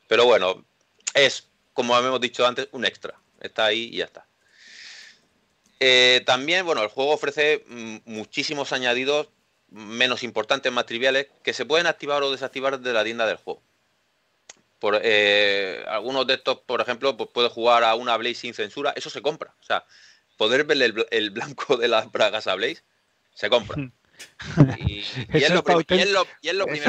Pero 0.07 0.25
bueno, 0.25 0.65
es, 1.13 1.47
como 1.73 1.97
hemos 1.97 2.21
dicho 2.21 2.45
antes, 2.45 2.67
un 2.71 2.85
extra. 2.85 3.19
Está 3.41 3.65
ahí 3.65 3.89
y 3.91 3.97
ya 3.97 4.05
está. 4.05 4.25
Eh, 5.79 6.21
también, 6.25 6.65
bueno, 6.65 6.83
el 6.83 6.89
juego 6.89 7.11
ofrece 7.11 7.63
mm, 7.67 7.97
muchísimos 8.05 8.71
añadidos 8.71 9.29
menos 9.69 10.23
importantes, 10.23 10.71
más 10.71 10.85
triviales, 10.85 11.27
que 11.43 11.53
se 11.53 11.65
pueden 11.65 11.87
activar 11.87 12.23
o 12.23 12.31
desactivar 12.31 12.79
de 12.79 12.93
la 12.93 13.03
tienda 13.03 13.25
del 13.25 13.37
juego. 13.37 13.63
Por, 14.81 14.99
eh, 15.03 15.85
algunos 15.87 16.25
de 16.25 16.33
estos, 16.33 16.57
por 16.61 16.81
ejemplo, 16.81 17.15
pues 17.15 17.29
puedes 17.31 17.51
jugar 17.51 17.83
a 17.83 17.93
una 17.93 18.17
Blaze 18.17 18.33
sin 18.33 18.55
censura, 18.55 18.91
eso 18.95 19.11
se 19.11 19.21
compra. 19.21 19.53
O 19.61 19.63
sea, 19.63 19.85
poder 20.37 20.63
ver 20.63 21.07
el, 21.11 21.29
blanco 21.29 21.77
de 21.77 21.87
las 21.87 22.11
bragas 22.11 22.47
a 22.47 22.55
Blaze, 22.55 22.81
se 23.35 23.47
compra. 23.47 23.77
Y, 24.79 25.03
es, 25.33 25.51
lo, 25.51 25.63
primero 25.63 26.25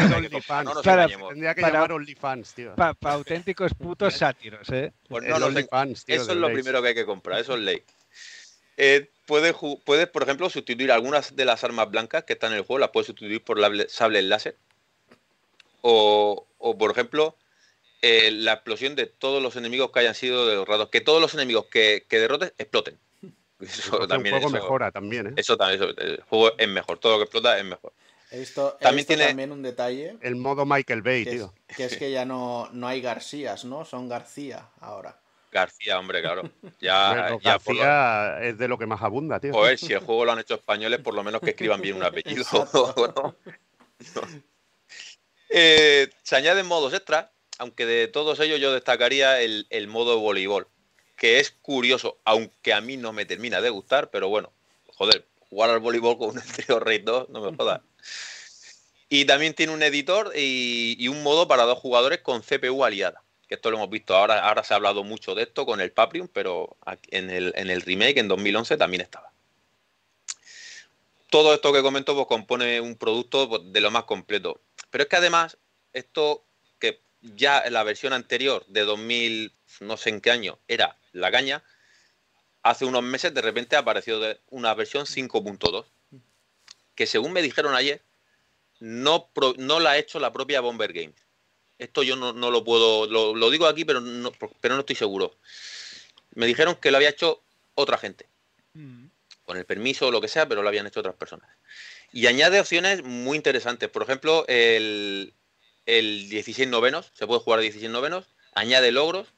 que 0.08 0.14
hay 0.14 0.22
que 0.22 0.30
comprar, 0.30 0.64
no 0.64 0.72
nos 0.72 0.82
para, 0.82 1.06
Tendría 1.06 1.54
que 1.54 1.60
para, 1.60 1.74
llamar 1.74 1.92
OnlyFans, 1.92 2.54
tío. 2.54 2.74
Para 2.76 2.96
auténticos 3.02 3.74
putos 3.74 4.14
sátiros, 4.14 4.70
¿eh? 4.70 4.94
Pues 5.06 5.24
no, 5.24 5.36
OnlyFans, 5.36 6.06
tío, 6.06 6.16
Eso 6.16 6.32
es 6.32 6.38
lo 6.38 6.50
primero 6.50 6.80
que 6.80 6.88
hay 6.88 6.94
que 6.94 7.04
comprar, 7.04 7.40
eso 7.40 7.56
es 7.56 7.60
ley. 7.60 7.82
Eh, 8.78 9.10
puedes, 9.26 9.54
puedes, 9.84 10.08
por 10.08 10.22
ejemplo, 10.22 10.48
sustituir 10.48 10.90
algunas 10.90 11.36
de 11.36 11.44
las 11.44 11.62
armas 11.62 11.90
blancas 11.90 12.24
que 12.24 12.32
están 12.32 12.52
en 12.52 12.58
el 12.58 12.64
juego, 12.64 12.78
las 12.78 12.88
puedes 12.88 13.08
sustituir 13.08 13.44
por 13.44 13.58
sables 13.90 14.24
láser. 14.24 14.56
O, 15.82 16.46
o, 16.56 16.78
por 16.78 16.90
ejemplo, 16.90 17.36
eh, 18.02 18.30
la 18.32 18.54
explosión 18.54 18.94
de 18.96 19.06
todos 19.06 19.42
los 19.42 19.56
enemigos 19.56 19.90
que 19.90 20.00
hayan 20.00 20.14
sido 20.14 20.46
derrotados. 20.46 20.90
Que 20.90 21.00
todos 21.00 21.20
los 21.20 21.32
enemigos 21.34 21.66
que, 21.66 22.04
que 22.08 22.18
derrotes 22.18 22.52
exploten. 22.58 22.98
Eso 23.60 24.06
también, 24.06 24.34
el 24.34 24.42
juego 24.42 24.52
mejora 24.52 24.90
también, 24.90 25.28
¿eh? 25.28 25.32
Eso 25.36 25.56
también, 25.56 25.94
el 25.96 26.22
juego 26.22 26.52
es 26.58 26.68
mejor. 26.68 26.98
Todo 26.98 27.12
lo 27.12 27.18
que 27.18 27.24
explota 27.24 27.56
es 27.58 27.64
mejor. 27.64 27.92
He 28.30 28.38
visto, 28.38 28.76
también 28.80 29.06
tiene 29.06 29.26
también 29.26 29.52
un 29.52 29.62
detalle. 29.62 30.16
El 30.22 30.36
modo 30.36 30.64
Michael 30.64 31.02
Bay, 31.02 31.24
tío. 31.24 31.52
que 31.76 31.84
es 31.84 31.96
que 31.96 32.10
ya 32.10 32.24
no, 32.24 32.70
no 32.72 32.88
hay 32.88 33.02
Garcías, 33.02 33.64
¿no? 33.66 33.84
Son 33.84 34.08
García 34.08 34.70
ahora. 34.80 35.20
García, 35.52 35.98
hombre, 35.98 36.22
claro. 36.22 36.50
Ya, 36.80 37.36
García 37.42 38.38
es 38.40 38.56
de 38.56 38.68
lo 38.68 38.78
que 38.78 38.86
más 38.86 39.02
abunda, 39.02 39.38
tío. 39.38 39.52
Joder, 39.52 39.78
si 39.78 39.92
el 39.92 40.00
juego 40.00 40.24
lo 40.24 40.32
han 40.32 40.38
hecho 40.38 40.54
españoles, 40.54 41.00
por 41.00 41.14
lo 41.14 41.22
menos 41.22 41.42
que 41.42 41.50
escriban 41.50 41.80
bien 41.80 41.96
un 41.96 42.04
apellido. 42.04 42.44
Eh, 45.54 46.08
se 46.22 46.34
añaden 46.34 46.64
modos 46.64 46.94
extras, 46.94 47.28
aunque 47.58 47.86
de 47.86 48.08
todos 48.08 48.40
ellos 48.40 48.60
yo 48.60 48.72
destacaría 48.72 49.40
el, 49.40 49.88
modo 49.88 50.18
voleibol, 50.18 50.68
que 51.16 51.40
es 51.40 51.50
curioso, 51.50 52.18
aunque 52.24 52.72
a 52.72 52.80
mí 52.80 52.96
no 52.96 53.12
me 53.12 53.24
termina 53.24 53.60
de 53.60 53.70
gustar, 53.70 54.10
pero 54.10 54.28
bueno, 54.28 54.52
joder, 54.96 55.26
jugar 55.38 55.70
al 55.70 55.80
voleibol 55.80 56.18
con 56.18 56.30
un 56.30 56.42
trío 56.56 56.80
Raid 56.80 57.04
2, 57.04 57.28
no 57.30 57.40
me 57.40 57.56
jodas. 57.56 57.80
Y 59.08 59.26
también 59.26 59.54
tiene 59.54 59.72
un 59.72 59.82
editor 59.82 60.32
y, 60.34 60.96
y 60.98 61.08
un 61.08 61.22
modo 61.22 61.46
para 61.46 61.64
dos 61.64 61.78
jugadores 61.78 62.20
con 62.20 62.40
CPU 62.40 62.84
aliada 62.84 63.22
esto 63.54 63.70
lo 63.70 63.76
hemos 63.76 63.90
visto 63.90 64.14
ahora, 64.16 64.46
ahora 64.46 64.64
se 64.64 64.72
ha 64.72 64.76
hablado 64.76 65.04
mucho 65.04 65.34
de 65.34 65.42
esto 65.42 65.66
con 65.66 65.80
el 65.80 65.92
Paprium, 65.92 66.28
pero 66.28 66.76
en 67.10 67.30
el, 67.30 67.52
en 67.56 67.70
el 67.70 67.82
remake 67.82 68.18
en 68.18 68.28
2011 68.28 68.76
también 68.76 69.02
estaba. 69.02 69.30
Todo 71.30 71.54
esto 71.54 71.72
que 71.72 71.82
comento 71.82 72.14
pues, 72.14 72.26
compone 72.26 72.80
un 72.80 72.96
producto 72.96 73.48
pues, 73.48 73.62
de 73.72 73.80
lo 73.80 73.90
más 73.90 74.04
completo. 74.04 74.60
Pero 74.90 75.04
es 75.04 75.08
que 75.08 75.16
además, 75.16 75.56
esto 75.92 76.44
que 76.51 76.51
ya 77.22 77.60
en 77.60 77.72
la 77.72 77.84
versión 77.84 78.12
anterior 78.12 78.64
de 78.66 78.82
2000, 78.82 79.52
no 79.80 79.96
sé 79.96 80.10
en 80.10 80.20
qué 80.20 80.30
año, 80.30 80.58
era 80.68 80.98
la 81.12 81.30
caña, 81.30 81.62
hace 82.62 82.84
unos 82.84 83.02
meses 83.02 83.32
de 83.32 83.42
repente 83.42 83.76
apareció 83.76 84.20
una 84.50 84.74
versión 84.74 85.06
5.2, 85.06 85.84
que 86.94 87.06
según 87.06 87.32
me 87.32 87.42
dijeron 87.42 87.74
ayer, 87.74 88.02
no, 88.80 89.30
no 89.58 89.80
la 89.80 89.92
ha 89.92 89.98
hecho 89.98 90.18
la 90.18 90.32
propia 90.32 90.60
Bomber 90.60 90.92
Games. 90.92 91.16
Esto 91.78 92.02
yo 92.02 92.16
no, 92.16 92.32
lo 92.32 92.64
puedo, 92.64 93.06
lo, 93.06 93.50
digo 93.50 93.66
aquí, 93.66 93.84
pero 93.84 94.00
no, 94.00 94.32
pero 94.60 94.74
no 94.74 94.80
estoy 94.80 94.96
seguro. 94.96 95.36
Me 96.34 96.46
dijeron 96.46 96.76
que 96.76 96.90
lo 96.90 96.96
había 96.96 97.08
hecho 97.08 97.42
otra 97.74 97.98
gente, 97.98 98.26
mm. 98.74 99.06
con 99.44 99.56
el 99.56 99.64
permiso 99.64 100.08
o 100.08 100.10
lo 100.10 100.20
que 100.20 100.28
sea, 100.28 100.48
pero 100.48 100.62
lo 100.62 100.68
habían 100.68 100.86
hecho 100.86 101.00
otras 101.00 101.16
personas. 101.16 101.48
Y 102.12 102.26
añade 102.26 102.60
opciones 102.60 103.02
muy 103.02 103.36
interesantes. 103.36 103.88
Por 103.88 104.02
ejemplo, 104.02 104.44
el, 104.46 105.32
el 105.86 106.28
16 106.28 106.68
novenos, 106.68 107.10
se 107.14 107.26
puede 107.26 107.40
jugar 107.40 107.60
16 107.60 107.90
novenos, 107.90 108.28
añade 108.54 108.92
logros, 108.92 109.28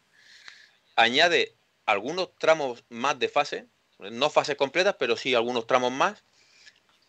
añade 0.96 1.54
algunos 1.86 2.30
tramos 2.38 2.84
más 2.88 3.18
de 3.18 3.28
fase, 3.28 3.66
no 3.98 4.30
fases 4.30 4.56
completas, 4.56 4.96
pero 4.98 5.16
sí 5.16 5.34
algunos 5.34 5.66
tramos 5.66 5.92
más, 5.92 6.24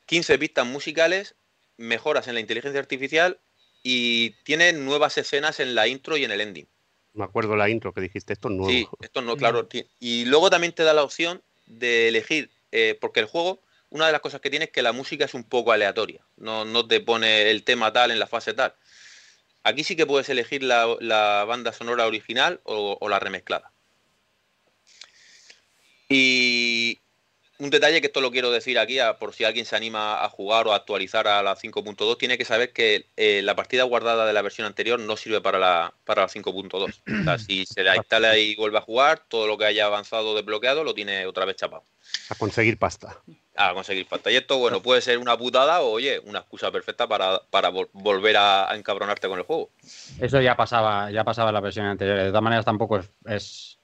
15 0.06 0.38
pistas 0.38 0.66
musicales, 0.66 1.36
mejoras 1.78 2.28
en 2.28 2.36
la 2.36 2.40
inteligencia 2.40 2.80
artificial 2.80 3.40
y 3.84 4.32
tiene 4.44 4.74
nuevas 4.74 5.18
escenas 5.18 5.60
en 5.60 5.76
la 5.76 5.88
intro 5.88 6.18
y 6.18 6.24
en 6.24 6.32
el 6.32 6.42
ending. 6.42 6.68
Me 7.14 7.24
acuerdo 7.24 7.56
la 7.56 7.70
intro 7.70 7.94
que 7.94 8.02
dijiste, 8.02 8.34
esto 8.34 8.50
es 8.50 8.56
nuevo. 8.56 8.70
Sí, 8.70 8.88
esto 9.02 9.22
no, 9.22 9.38
claro. 9.38 9.68
Y 10.00 10.26
luego 10.26 10.50
también 10.50 10.74
te 10.74 10.84
da 10.84 10.94
la 10.94 11.04
opción 11.04 11.42
de 11.66 12.10
elegir, 12.10 12.52
eh, 12.72 12.98
porque 13.00 13.22
el 13.22 13.26
juego, 13.26 13.62
una 13.90 14.06
de 14.06 14.12
las 14.12 14.22
cosas 14.22 14.42
que 14.42 14.50
tiene 14.50 14.66
es 14.66 14.72
que 14.72 14.82
la 14.82 14.92
música 14.92 15.26
es 15.26 15.34
un 15.34 15.44
poco 15.44 15.72
aleatoria, 15.72 16.26
no, 16.36 16.66
no 16.66 16.88
te 16.88 17.00
pone 17.00 17.50
el 17.50 17.64
tema 17.64 17.94
tal 17.94 18.12
en 18.12 18.20
la 18.20 18.28
fase 18.28 18.54
tal. 18.54 18.76
Aquí 19.66 19.84
sí 19.84 19.96
que 19.96 20.06
puedes 20.06 20.30
elegir 20.30 20.62
la, 20.62 21.44
banda 21.48 21.74
sonora 21.74 22.06
original 22.06 22.62
o, 22.66 22.98
o 23.02 23.10
la 23.10 23.20
remezclada. 23.20 23.74
Y, 26.08 27.02
un 27.58 27.70
detalle 27.70 28.02
que 28.02 28.08
esto 28.08 28.22
lo 28.22 28.32
quiero 28.32 28.52
decir 28.52 28.78
aquí, 28.78 28.98
por 29.20 29.34
si 29.34 29.46
alguien 29.46 29.66
se 29.66 29.76
anima 29.76 30.24
a 30.24 30.30
jugar 30.30 30.68
o 30.68 30.74
a 30.74 30.76
actualizar 30.76 31.28
a 31.28 31.42
la 31.42 31.56
5.2, 31.56 32.18
tiene 32.18 32.38
que 32.38 32.46
saber 32.46 32.74
que 32.74 33.08
eh, 33.16 33.42
la 33.44 33.56
partida 33.56 33.84
guardada 33.84 34.26
de 34.26 34.34
la 34.34 34.42
versión 34.42 34.68
anterior 34.68 35.00
no 35.00 35.16
sirve 35.16 35.40
para 35.42 35.58
la, 35.58 35.94
para 36.04 36.24
la 36.24 36.28
5.2. 36.28 36.74
O 36.76 37.24
sea, 37.24 37.38
si 37.40 37.66
se 37.66 37.84
la 37.84 37.96
instala 37.96 38.38
y 38.38 38.56
vuelve 38.56 38.78
a 38.78 38.82
jugar, 38.82 39.24
todo 39.28 39.48
lo 39.48 39.58
que 39.58 39.66
haya 39.66 39.86
avanzado 39.86 40.36
desbloqueado 40.36 40.84
lo 40.84 40.94
tiene 40.94 41.26
otra 41.26 41.46
vez 41.46 41.56
chapado. 41.56 41.84
A 42.30 42.36
conseguir 42.36 42.78
pasta. 42.78 43.22
A 43.56 43.74
conseguir 43.74 44.06
pasta. 44.06 44.32
Y 44.32 44.36
esto, 44.36 44.58
bueno, 44.58 44.82
puede 44.82 45.02
ser 45.02 45.18
una 45.18 45.38
putada 45.38 45.82
o, 45.82 45.92
oye, 45.92 46.20
una 46.20 46.40
excusa 46.40 46.72
perfecta 46.72 47.08
para, 47.08 47.40
volver 47.94 48.36
a, 48.38 48.76
encabronarte 48.76 49.30
con 49.30 49.40
el 49.40 49.46
juego. 49.46 49.70
Eso 50.20 50.42
ya 50.42 50.58
pasaba, 50.58 51.10
ya 51.10 51.24
pasaba 51.24 51.50
en 51.50 51.54
la 51.54 51.62
versión 51.62 51.86
anterior. 51.86 52.18
De 52.18 52.28
todas 52.28 52.44
maneras, 52.44 52.66
tampoco 52.66 53.02
es, 53.26 53.80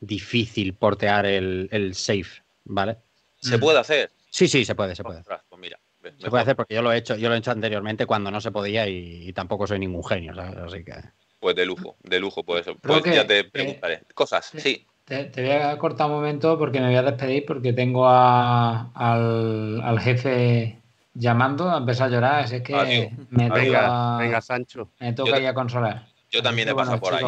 difícil 0.00 0.74
portear 0.74 1.26
el, 1.26 1.68
el 1.70 1.94
save, 1.94 2.26
¿vale? 2.64 2.96
¿Se 3.42 3.58
puede 3.58 3.78
hacer? 3.78 4.10
Sí, 4.30 4.48
sí, 4.48 4.64
se 4.64 4.74
puede, 4.74 4.94
se 4.94 5.02
puede. 5.02 5.22
Pues 5.22 6.14
se 6.18 6.30
puede 6.30 6.42
hacer 6.42 6.56
porque 6.56 6.74
yo 6.74 6.82
lo 6.82 6.92
he 6.92 6.96
hecho, 6.96 7.16
yo 7.16 7.28
lo 7.28 7.34
he 7.34 7.38
hecho 7.38 7.50
anteriormente 7.50 8.06
cuando 8.06 8.30
no 8.30 8.40
se 8.40 8.50
podía 8.50 8.88
y, 8.88 9.32
tampoco 9.32 9.66
soy 9.66 9.78
ningún 9.78 10.04
genio, 10.04 10.32
así 10.64 10.84
que. 10.84 10.94
Pues 11.38 11.56
de 11.56 11.66
lujo, 11.66 11.96
de 12.02 12.20
lujo 12.20 12.44
puede 12.44 12.62
ser. 12.64 12.76
Pues 12.80 13.02
ya 13.04 13.26
te 13.26 13.44
preguntaré. 13.44 14.02
Cosas, 14.14 14.50
sí. 14.56 14.86
Te, 15.04 15.30
voy 15.36 15.50
a 15.50 15.76
cortar 15.78 16.06
un 16.06 16.14
momento 16.14 16.56
porque 16.58 16.80
me 16.80 16.86
voy 16.86 16.96
a 16.96 17.02
despedir 17.02 17.44
porque 17.44 17.72
tengo 17.72 18.08
al, 18.08 19.98
jefe 20.00 20.80
llamando, 21.14 21.68
a 21.68 21.78
empezar 21.78 22.08
a 22.08 22.12
llorar, 22.12 22.44
así 22.44 22.62
que 22.62 23.10
me 23.30 23.48
toca, 23.48 24.16
venga, 24.18 24.40
Sancho. 24.40 24.90
Me 25.00 25.12
toca 25.12 25.38
ya 25.38 25.52
consolar. 25.52 26.06
Yo 26.30 26.42
también 26.42 26.68
he 26.68 26.74
pasado 26.74 26.98
por 26.98 27.14
ahí. 27.14 27.24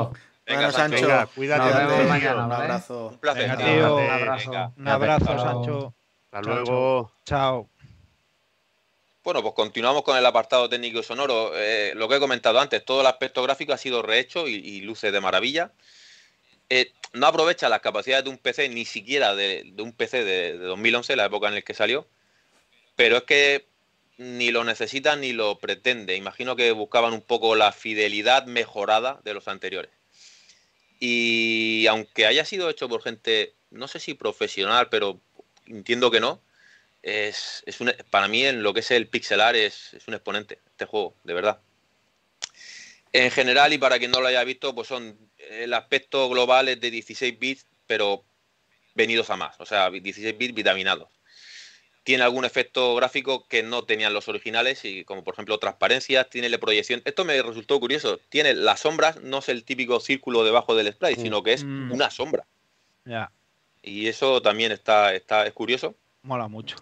Venga, 0.46 0.60
Bueno, 0.60 0.72
Sancho. 0.72 0.98
Sancho, 0.98 1.06
Venga, 1.06 1.26
cuídate. 1.26 1.74
Nos 1.74 1.88
vemos 1.88 2.08
mañana, 2.08 2.42
un 2.44 2.48
¿vale? 2.50 2.64
abrazo. 2.64 3.08
Un 3.08 3.18
placer. 3.18 3.50
Venga, 3.50 3.56
tío. 3.56 3.96
Un 3.96 4.10
abrazo. 4.10 4.50
Venga. 4.50 4.72
Un 4.76 4.88
abrazo. 4.88 5.38
Sancho. 5.38 5.94
Hasta 6.34 6.42
Chao, 6.42 6.54
luego. 6.54 7.12
Chao. 7.24 7.70
Bueno, 9.22 9.40
pues 9.40 9.54
continuamos 9.54 10.02
con 10.02 10.18
el 10.18 10.26
apartado 10.26 10.68
técnico 10.68 10.98
y 10.98 11.04
sonoro. 11.04 11.52
Eh, 11.54 11.92
lo 11.94 12.08
que 12.08 12.16
he 12.16 12.20
comentado 12.20 12.58
antes, 12.58 12.84
todo 12.84 13.02
el 13.02 13.06
aspecto 13.06 13.40
gráfico 13.44 13.72
ha 13.72 13.78
sido 13.78 14.02
rehecho 14.02 14.48
y, 14.48 14.54
y 14.54 14.80
luce 14.80 15.12
de 15.12 15.20
maravilla. 15.20 15.70
Eh, 16.68 16.92
no 17.12 17.28
aprovecha 17.28 17.68
las 17.68 17.80
capacidades 17.80 18.24
de 18.24 18.30
un 18.30 18.38
PC, 18.38 18.68
ni 18.68 18.84
siquiera 18.84 19.36
de, 19.36 19.62
de 19.64 19.82
un 19.82 19.92
PC 19.92 20.24
de, 20.24 20.58
de 20.58 20.64
2011, 20.66 21.14
la 21.14 21.26
época 21.26 21.46
en 21.46 21.54
la 21.54 21.62
que 21.62 21.72
salió, 21.72 22.08
pero 22.96 23.18
es 23.18 23.22
que 23.22 23.66
ni 24.18 24.50
lo 24.50 24.64
necesita 24.64 25.14
ni 25.14 25.32
lo 25.32 25.60
pretende. 25.60 26.16
Imagino 26.16 26.56
que 26.56 26.72
buscaban 26.72 27.12
un 27.12 27.22
poco 27.22 27.54
la 27.54 27.70
fidelidad 27.70 28.46
mejorada 28.46 29.20
de 29.22 29.34
los 29.34 29.46
anteriores. 29.46 29.92
Y 30.98 31.86
aunque 31.86 32.26
haya 32.26 32.44
sido 32.44 32.68
hecho 32.70 32.88
por 32.88 33.02
gente, 33.02 33.54
no 33.70 33.86
sé 33.86 34.00
si 34.00 34.14
profesional, 34.14 34.88
pero 34.88 35.20
entiendo 35.66 36.10
que 36.10 36.20
no, 36.20 36.40
es, 37.02 37.62
es 37.66 37.80
un- 37.80 37.92
para 38.10 38.28
mí 38.28 38.44
en 38.44 38.62
lo 38.62 38.72
que 38.72 38.80
es 38.80 38.90
el 38.90 39.06
pixelar 39.08 39.56
es, 39.56 39.94
es 39.94 40.08
un 40.08 40.14
exponente 40.14 40.58
este 40.66 40.86
juego, 40.86 41.14
de 41.24 41.34
verdad. 41.34 41.60
En 43.12 43.30
general, 43.30 43.72
y 43.72 43.78
para 43.78 43.98
quien 43.98 44.10
no 44.10 44.20
lo 44.20 44.26
haya 44.26 44.42
visto, 44.44 44.74
pues 44.74 44.88
son 44.88 45.16
el 45.38 45.72
aspecto 45.74 46.28
global 46.28 46.68
es 46.68 46.80
de 46.80 46.90
16 46.90 47.38
bits, 47.38 47.66
pero 47.86 48.24
venidos 48.94 49.30
a 49.30 49.36
más, 49.36 49.60
o 49.60 49.66
sea, 49.66 49.90
16 49.90 50.36
bits 50.36 50.54
vitaminados. 50.54 51.08
Tiene 52.02 52.22
algún 52.24 52.44
efecto 52.44 52.94
gráfico 52.96 53.46
que 53.48 53.62
no 53.62 53.84
tenían 53.84 54.12
los 54.12 54.28
originales, 54.28 54.84
y 54.84 55.04
como 55.04 55.24
por 55.24 55.34
ejemplo 55.34 55.58
transparencias, 55.58 56.28
tiene 56.28 56.48
la 56.48 56.58
proyección. 56.58 57.00
Esto 57.04 57.24
me 57.24 57.40
resultó 57.40 57.80
curioso. 57.80 58.18
Tiene 58.28 58.52
las 58.52 58.80
sombras, 58.80 59.22
no 59.22 59.38
es 59.38 59.48
el 59.48 59.64
típico 59.64 60.00
círculo 60.00 60.44
debajo 60.44 60.74
del 60.74 60.92
sprite, 60.92 61.20
sino 61.22 61.42
que 61.42 61.54
es 61.54 61.64
Mm. 61.64 61.92
una 61.92 62.10
sombra. 62.10 62.46
Ya, 63.06 63.30
Y 63.86 64.08
eso 64.08 64.40
también 64.40 64.72
está, 64.72 65.14
está 65.14 65.46
es 65.46 65.52
curioso. 65.52 65.94
mola 66.22 66.48
mucho. 66.48 66.76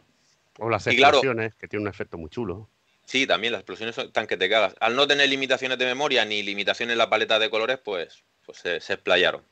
O 0.58 0.70
las 0.70 0.84
claro- 0.84 1.18
explosiones, 1.18 1.54
que 1.56 1.66
tiene 1.66 1.82
un 1.82 1.88
efecto 1.88 2.16
muy 2.18 2.30
chulo. 2.30 2.68
Sí, 3.04 3.26
también 3.26 3.52
las 3.52 3.60
explosiones 3.60 3.94
son 3.96 4.12
tan 4.12 4.26
que 4.26 4.36
te 4.36 4.48
cagas. 4.48 4.74
Al 4.80 4.94
no 4.94 5.06
tener 5.06 5.28
limitaciones 5.28 5.76
de 5.78 5.84
memoria 5.86 6.24
ni 6.24 6.42
limitaciones 6.42 6.92
en 6.92 6.98
la 6.98 7.10
paleta 7.10 7.38
de 7.38 7.50
colores, 7.50 7.78
pues, 7.82 8.22
pues 8.46 8.58
se, 8.58 8.80
se 8.80 8.92
explayaron. 8.94 9.42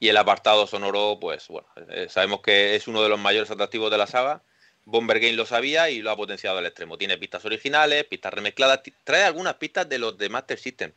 Y 0.00 0.08
el 0.08 0.16
apartado 0.16 0.66
sonoro, 0.66 1.18
pues 1.20 1.46
bueno, 1.48 1.68
eh, 1.88 2.08
sabemos 2.10 2.40
que 2.40 2.74
es 2.74 2.88
uno 2.88 3.02
de 3.02 3.08
los 3.08 3.18
mayores 3.18 3.50
atractivos 3.50 3.90
de 3.90 3.98
la 3.98 4.06
saga. 4.06 4.42
Bomber 4.84 5.20
Game 5.20 5.32
lo 5.34 5.46
sabía 5.46 5.88
y 5.88 6.00
lo 6.00 6.10
ha 6.10 6.16
potenciado 6.16 6.58
al 6.58 6.66
extremo. 6.66 6.98
Tiene 6.98 7.16
pistas 7.16 7.44
originales, 7.44 8.04
pistas 8.04 8.34
remezcladas, 8.34 8.80
trae 9.04 9.22
algunas 9.24 9.54
pistas 9.54 9.88
de 9.88 9.98
los 9.98 10.18
de 10.18 10.28
Master 10.28 10.58
System. 10.58 10.92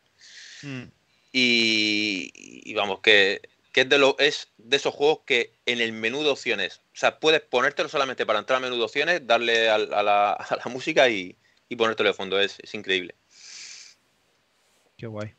Mm. 0.63 0.83
Y, 1.31 2.31
y 2.69 2.73
vamos, 2.73 2.99
que, 3.01 3.41
que 3.79 3.83
es, 3.83 3.89
de 3.89 3.97
lo, 3.97 4.17
es 4.19 4.51
de 4.57 4.75
esos 4.75 4.93
juegos 4.93 5.19
que 5.25 5.53
en 5.65 5.79
el 5.79 5.93
menú 5.93 6.21
de 6.21 6.29
opciones, 6.29 6.81
o 6.87 6.97
sea, 6.97 7.17
puedes 7.19 7.39
ponértelo 7.41 7.87
solamente 7.87 8.25
para 8.25 8.39
entrar 8.39 8.57
al 8.57 8.63
menú 8.63 8.75
de 8.75 8.83
opciones, 8.83 9.25
darle 9.25 9.69
a, 9.69 9.77
la, 9.77 10.31
a 10.33 10.55
la 10.57 10.71
música 10.71 11.07
y, 11.07 11.37
y 11.69 11.75
ponértelo 11.77 12.09
de 12.09 12.13
fondo. 12.13 12.39
Es, 12.39 12.57
es 12.61 12.73
increíble. 12.73 13.15
Qué 14.97 15.07
guay. 15.07 15.33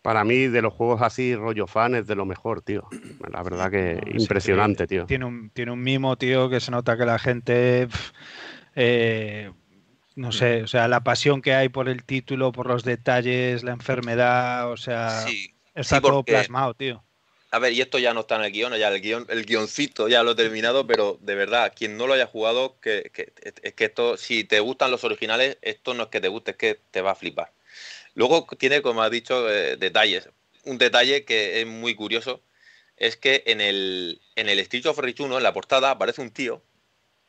Para 0.00 0.24
mí, 0.24 0.46
de 0.46 0.62
los 0.62 0.72
juegos 0.72 1.02
así, 1.02 1.36
rollo 1.36 1.66
fan, 1.66 1.94
es 1.94 2.06
de 2.06 2.14
lo 2.14 2.24
mejor, 2.24 2.62
tío. 2.62 2.88
La 3.30 3.42
verdad 3.42 3.70
que 3.70 4.00
No, 4.02 4.18
impresionante, 4.18 4.86
tío. 4.86 5.04
Tiene 5.04 5.26
un, 5.26 5.50
tiene 5.50 5.72
un 5.72 5.82
mimo, 5.82 6.16
tío, 6.16 6.48
que 6.48 6.60
se 6.60 6.70
nota 6.70 6.96
que 6.96 7.04
la 7.04 7.18
gente. 7.18 7.88
eh, 8.74 9.52
no 10.16 10.32
sé, 10.32 10.62
o 10.62 10.66
sea, 10.66 10.88
la 10.88 11.04
pasión 11.04 11.42
que 11.42 11.52
hay 11.52 11.68
por 11.68 11.90
el 11.90 12.04
título, 12.04 12.52
por 12.52 12.66
los 12.66 12.84
detalles, 12.84 13.62
la 13.64 13.72
enfermedad, 13.72 14.70
o 14.70 14.78
sea, 14.78 15.10
Sí. 15.26 15.54
Está 15.74 15.96
sí, 15.96 16.02
todo 16.02 16.22
plasmado, 16.22 16.74
tío. 16.74 17.02
A 17.52 17.58
ver, 17.58 17.72
y 17.72 17.80
esto 17.80 17.98
ya 17.98 18.14
no 18.14 18.20
está 18.20 18.36
en 18.36 18.42
el 18.44 18.52
guion, 18.52 18.74
ya 18.76 18.88
el 18.88 19.00
guion, 19.00 19.26
el 19.28 19.44
guioncito 19.44 20.06
ya 20.08 20.22
lo 20.22 20.32
he 20.32 20.34
terminado, 20.36 20.86
pero 20.86 21.18
de 21.20 21.34
verdad, 21.34 21.72
quien 21.74 21.96
no 21.96 22.06
lo 22.06 22.14
haya 22.14 22.26
jugado, 22.26 22.78
que, 22.80 23.10
que- 23.12 23.32
es 23.62 23.74
que 23.74 23.84
esto, 23.86 24.16
si 24.16 24.44
te 24.44 24.60
gustan 24.60 24.92
los 24.92 25.02
originales, 25.02 25.58
esto 25.62 25.92
no 25.94 26.04
es 26.04 26.08
que 26.10 26.20
te 26.20 26.28
guste, 26.28 26.52
es 26.52 26.56
que 26.56 26.80
te 26.92 27.00
va 27.02 27.10
a 27.12 27.14
flipar. 27.16 27.52
Luego 28.14 28.46
tiene, 28.58 28.82
como 28.82 29.02
has 29.02 29.10
dicho, 29.10 29.50
eh, 29.50 29.76
detalles. 29.76 30.30
Un 30.64 30.78
detalle 30.78 31.24
que 31.24 31.60
es 31.60 31.66
muy 31.66 31.94
curioso 31.94 32.42
es 32.96 33.16
que 33.16 33.42
en 33.46 33.60
el, 33.60 34.20
en 34.36 34.48
el 34.48 34.58
Street 34.60 34.86
of 34.86 34.98
Rage 34.98 35.22
1, 35.22 35.38
en 35.38 35.42
la 35.42 35.52
portada, 35.54 35.90
aparece 35.92 36.22
un 36.22 36.30
tío 36.32 36.62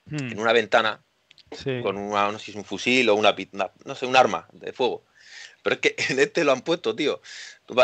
Mm, 0.06 0.32
en 0.32 0.40
una 0.40 0.54
ventana 0.54 1.04
sí. 1.52 1.82
con 1.82 1.98
una, 1.98 2.32
no 2.32 2.40
sé 2.40 2.46
si 2.46 2.52
es 2.52 2.58
un 2.58 2.66
fusil 2.66 3.10
o 3.10 3.16
una, 3.16 3.36
una- 3.54 3.72
no 3.86 3.96
sé, 3.96 4.06
un 4.06 4.16
arma 4.16 4.48
de 4.54 4.74
fuego. 4.74 5.06
Pero 5.64 5.76
es 5.76 5.82
que 5.82 5.96
en 6.10 6.20
este 6.20 6.44
lo 6.44 6.52
han 6.52 6.62
puesto, 6.62 6.96
tío. 6.96 7.22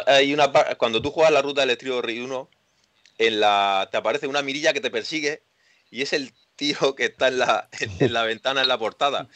Hay 0.05 0.33
una, 0.33 0.51
cuando 0.77 1.01
tú 1.01 1.11
juegas 1.11 1.31
la 1.31 1.41
ruta 1.41 1.61
del 1.61 1.69
Estrío 1.71 2.01
Rey 2.01 2.19
1, 2.19 2.49
en 3.19 3.39
la, 3.39 3.87
te 3.91 3.97
aparece 3.97 4.27
una 4.27 4.41
mirilla 4.41 4.73
que 4.73 4.81
te 4.81 4.91
persigue 4.91 5.43
y 5.89 6.01
es 6.01 6.13
el 6.13 6.33
tío 6.55 6.95
que 6.95 7.05
está 7.05 7.27
en 7.29 7.39
la, 7.39 7.69
en, 7.79 7.89
en 7.99 8.13
la 8.13 8.23
ventana, 8.23 8.61
en 8.61 8.67
la 8.67 8.77
portada. 8.77 9.27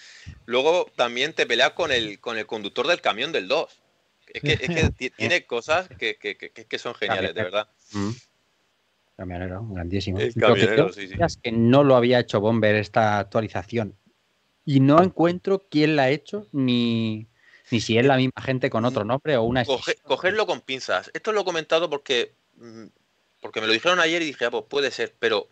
Luego 0.45 0.87
también 0.95 1.33
te 1.33 1.45
peleas 1.45 1.71
con 1.71 1.91
el, 1.91 2.19
con 2.19 2.37
el 2.37 2.45
conductor 2.45 2.87
del 2.87 3.01
camión 3.01 3.31
del 3.31 3.47
2. 3.47 3.81
Es 4.33 4.41
que, 4.41 4.53
es 4.53 4.69
que 4.69 4.89
ti- 4.97 5.09
tiene 5.11 5.45
cosas 5.45 5.87
que, 5.87 6.15
que- 6.17 6.35
que- 6.37 6.49
que 6.51 6.79
son 6.79 6.95
geniales, 6.95 7.33
de 7.33 7.43
verdad. 7.43 7.67
Mm. 7.93 8.11
Camionero, 9.17 9.65
grandísimo. 9.69 10.19
Es 10.19 10.35
Lo 10.35 10.53
que 10.53 10.61
camionero, 10.61 10.93
sí, 10.93 11.07
sí. 11.07 11.13
es 11.19 11.37
que 11.37 11.51
no 11.51 11.83
lo 11.83 11.95
había 11.95 12.19
hecho 12.19 12.39
Bomber 12.39 12.75
esta 12.75 13.19
actualización. 13.19 13.95
Y 14.65 14.79
no 14.79 15.01
encuentro 15.03 15.67
quién 15.69 15.95
la 15.95 16.03
ha 16.03 16.09
hecho, 16.09 16.47
ni, 16.51 17.27
ni 17.71 17.79
si 17.81 17.97
es 17.97 18.05
la 18.05 18.17
misma 18.17 18.41
gente 18.41 18.69
con 18.69 18.85
otro 18.85 19.03
nombre 19.05 19.37
o 19.37 19.43
una 19.43 19.63
Coge- 19.65 19.99
cogerlo 20.03 20.45
con 20.45 20.61
pinzas. 20.61 21.09
Esto 21.13 21.31
lo 21.31 21.41
he 21.41 21.45
comentado 21.45 21.89
porque, 21.89 22.33
mm, 22.55 22.85
porque 23.41 23.61
me 23.61 23.67
lo 23.67 23.73
dijeron 23.73 23.99
ayer 23.99 24.21
y 24.21 24.25
dije, 24.25 24.45
ah, 24.45 24.51
pues 24.51 24.65
puede 24.69 24.91
ser, 24.91 25.15
pero 25.19 25.47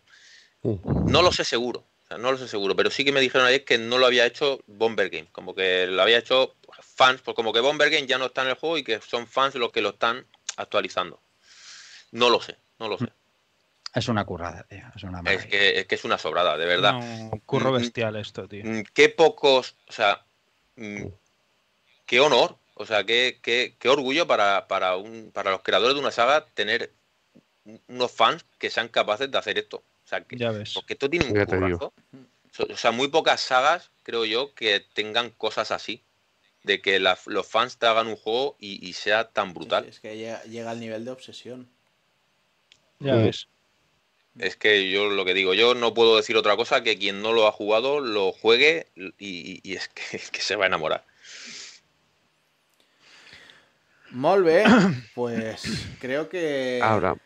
Mm. 0.62 1.10
no 1.10 1.22
lo 1.22 1.32
sé 1.32 1.44
seguro. 1.44 1.86
O 2.04 2.06
sea, 2.08 2.18
no 2.18 2.30
lo 2.32 2.38
sé 2.38 2.48
seguro, 2.48 2.76
pero 2.76 2.90
sí 2.90 3.04
que 3.04 3.12
me 3.12 3.20
dijeron 3.20 3.46
ayer 3.46 3.64
que 3.64 3.78
no 3.78 3.96
lo 3.98 4.06
había 4.06 4.26
hecho 4.26 4.60
Bomber 4.66 5.08
Game, 5.10 5.28
como 5.32 5.54
que 5.54 5.86
lo 5.86 6.02
había 6.02 6.18
hecho 6.18 6.54
fans, 6.82 7.22
pues 7.22 7.34
como 7.34 7.52
que 7.52 7.60
Bomber 7.60 7.88
Game 7.88 8.06
ya 8.06 8.18
no 8.18 8.26
está 8.26 8.42
en 8.42 8.48
el 8.48 8.54
juego 8.56 8.76
y 8.78 8.84
que 8.84 9.00
son 9.00 9.26
fans 9.26 9.54
los 9.54 9.72
que 9.72 9.80
lo 9.80 9.90
están 9.90 10.26
actualizando. 10.56 11.22
No 12.12 12.28
lo 12.28 12.40
sé, 12.42 12.56
no 12.78 12.88
lo 12.88 12.98
sé. 12.98 13.06
Es 13.94 14.08
una 14.08 14.24
currada, 14.24 14.64
tío. 14.68 14.82
Es 14.94 15.02
una 15.04 15.20
Es 15.30 15.46
que, 15.46 15.78
es 15.80 15.86
que 15.86 15.94
es 15.94 16.04
una 16.04 16.18
sobrada, 16.18 16.56
de 16.58 16.66
verdad. 16.66 16.94
Un 16.96 17.40
curro 17.46 17.70
Mm, 17.70 17.76
bestial 17.76 18.16
esto, 18.16 18.46
tío. 18.48 18.64
Mm, 18.64 18.82
Qué 18.92 19.08
pocos, 19.08 19.76
o 19.88 19.92
sea, 19.92 20.24
mm, 20.76 21.06
qué 22.10 22.18
honor, 22.18 22.56
o 22.74 22.86
sea, 22.86 23.04
qué, 23.04 23.38
qué- 23.40 23.76
qué 23.78 23.88
orgullo 23.88 24.26
para, 24.26 24.66
para, 24.66 24.96
un, 24.96 25.30
para 25.32 25.52
los 25.52 25.62
creadores 25.62 25.94
de 25.94 26.00
una 26.00 26.10
saga 26.10 26.44
tener 26.54 26.92
unos 27.86 28.10
fans 28.10 28.44
que 28.58 28.68
sean 28.68 28.88
capaces 28.88 29.30
de 29.30 29.38
hacer 29.38 29.58
esto. 29.58 29.76
O 29.76 30.08
sea, 30.08 30.20
que, 30.24 30.36
Ya 30.36 30.50
ves. 30.50 30.72
porque 30.74 30.94
esto 30.94 31.08
tiene 31.08 31.26
un 31.26 31.44
currazo. 31.44 31.92
O 32.68 32.76
sea, 32.76 32.90
muy 32.90 33.06
pocas 33.06 33.40
sagas, 33.40 33.92
creo 34.02 34.24
yo, 34.24 34.52
que 34.56 34.80
tengan 34.92 35.30
cosas 35.30 35.70
así. 35.70 36.02
De 36.64 36.82
que 36.82 36.98
la- 36.98 37.16
los 37.26 37.46
fans 37.46 37.78
te 37.78 37.86
hagan 37.86 38.08
un 38.08 38.16
juego 38.16 38.56
y, 38.58 38.84
y 38.84 38.92
sea 38.94 39.28
tan 39.28 39.54
brutal. 39.54 39.84
Es, 39.84 39.94
es 39.94 40.00
que 40.00 40.16
llega, 40.16 40.42
llega 40.42 40.72
al 40.72 40.80
nivel 40.80 41.04
de 41.04 41.12
obsesión. 41.12 41.68
Ya 42.98 43.14
ves. 43.14 43.46
Es 44.36 44.56
que 44.56 44.90
yo 44.90 45.10
lo 45.10 45.24
que 45.24 45.32
digo, 45.34 45.54
yo 45.54 45.74
no 45.76 45.94
puedo 45.94 46.16
decir 46.16 46.36
otra 46.36 46.56
cosa 46.56 46.82
que 46.82 46.98
quien 46.98 47.22
no 47.22 47.32
lo 47.32 47.46
ha 47.46 47.52
jugado 47.52 48.00
lo 48.00 48.32
juegue 48.32 48.88
y, 48.96 49.12
y- 49.18 49.60
y 49.62 49.76
es 49.76 49.86
que, 49.88 50.16
es 50.16 50.30
que 50.32 50.40
se 50.40 50.56
va 50.56 50.64
a 50.64 50.66
enamorar. 50.66 51.04
Molt 54.12 54.44
bé, 54.44 54.64
pues 55.14 55.96
creo 56.00 56.28
que... 56.28 56.80
Ahora, 56.82 57.16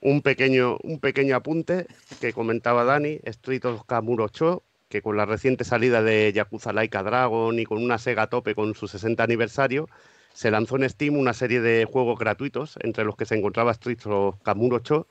un 0.00 0.22
pequeño, 0.22 0.78
un 0.82 1.00
pequeño 1.00 1.34
apunte 1.34 1.86
que 2.20 2.32
comentaba 2.32 2.84
Dani, 2.84 3.20
Street 3.24 3.64
of 3.64 3.84
Kamuro 3.86 4.24
8, 4.24 4.62
que 4.88 5.02
con 5.02 5.16
la 5.16 5.26
reciente 5.26 5.64
salida 5.64 6.02
de 6.02 6.32
Yakuza 6.32 6.72
Laika 6.72 7.02
Dragon 7.02 7.58
y 7.58 7.64
con 7.64 7.82
una 7.82 7.98
Sega 7.98 8.22
a 8.22 8.26
tope 8.28 8.54
con 8.54 8.74
su 8.74 8.88
60 8.88 9.22
aniversario, 9.22 9.88
se 10.32 10.50
lanzó 10.50 10.76
en 10.76 10.88
Steam 10.88 11.16
una 11.16 11.32
serie 11.34 11.60
de 11.60 11.84
juegos 11.84 12.18
gratuitos, 12.18 12.78
entre 12.80 13.04
los 13.04 13.16
que 13.16 13.26
se 13.26 13.34
encontraba 13.34 13.72
Street 13.72 13.98
of 14.06 14.36
Kamuro 14.42 14.76
8, 14.76 15.08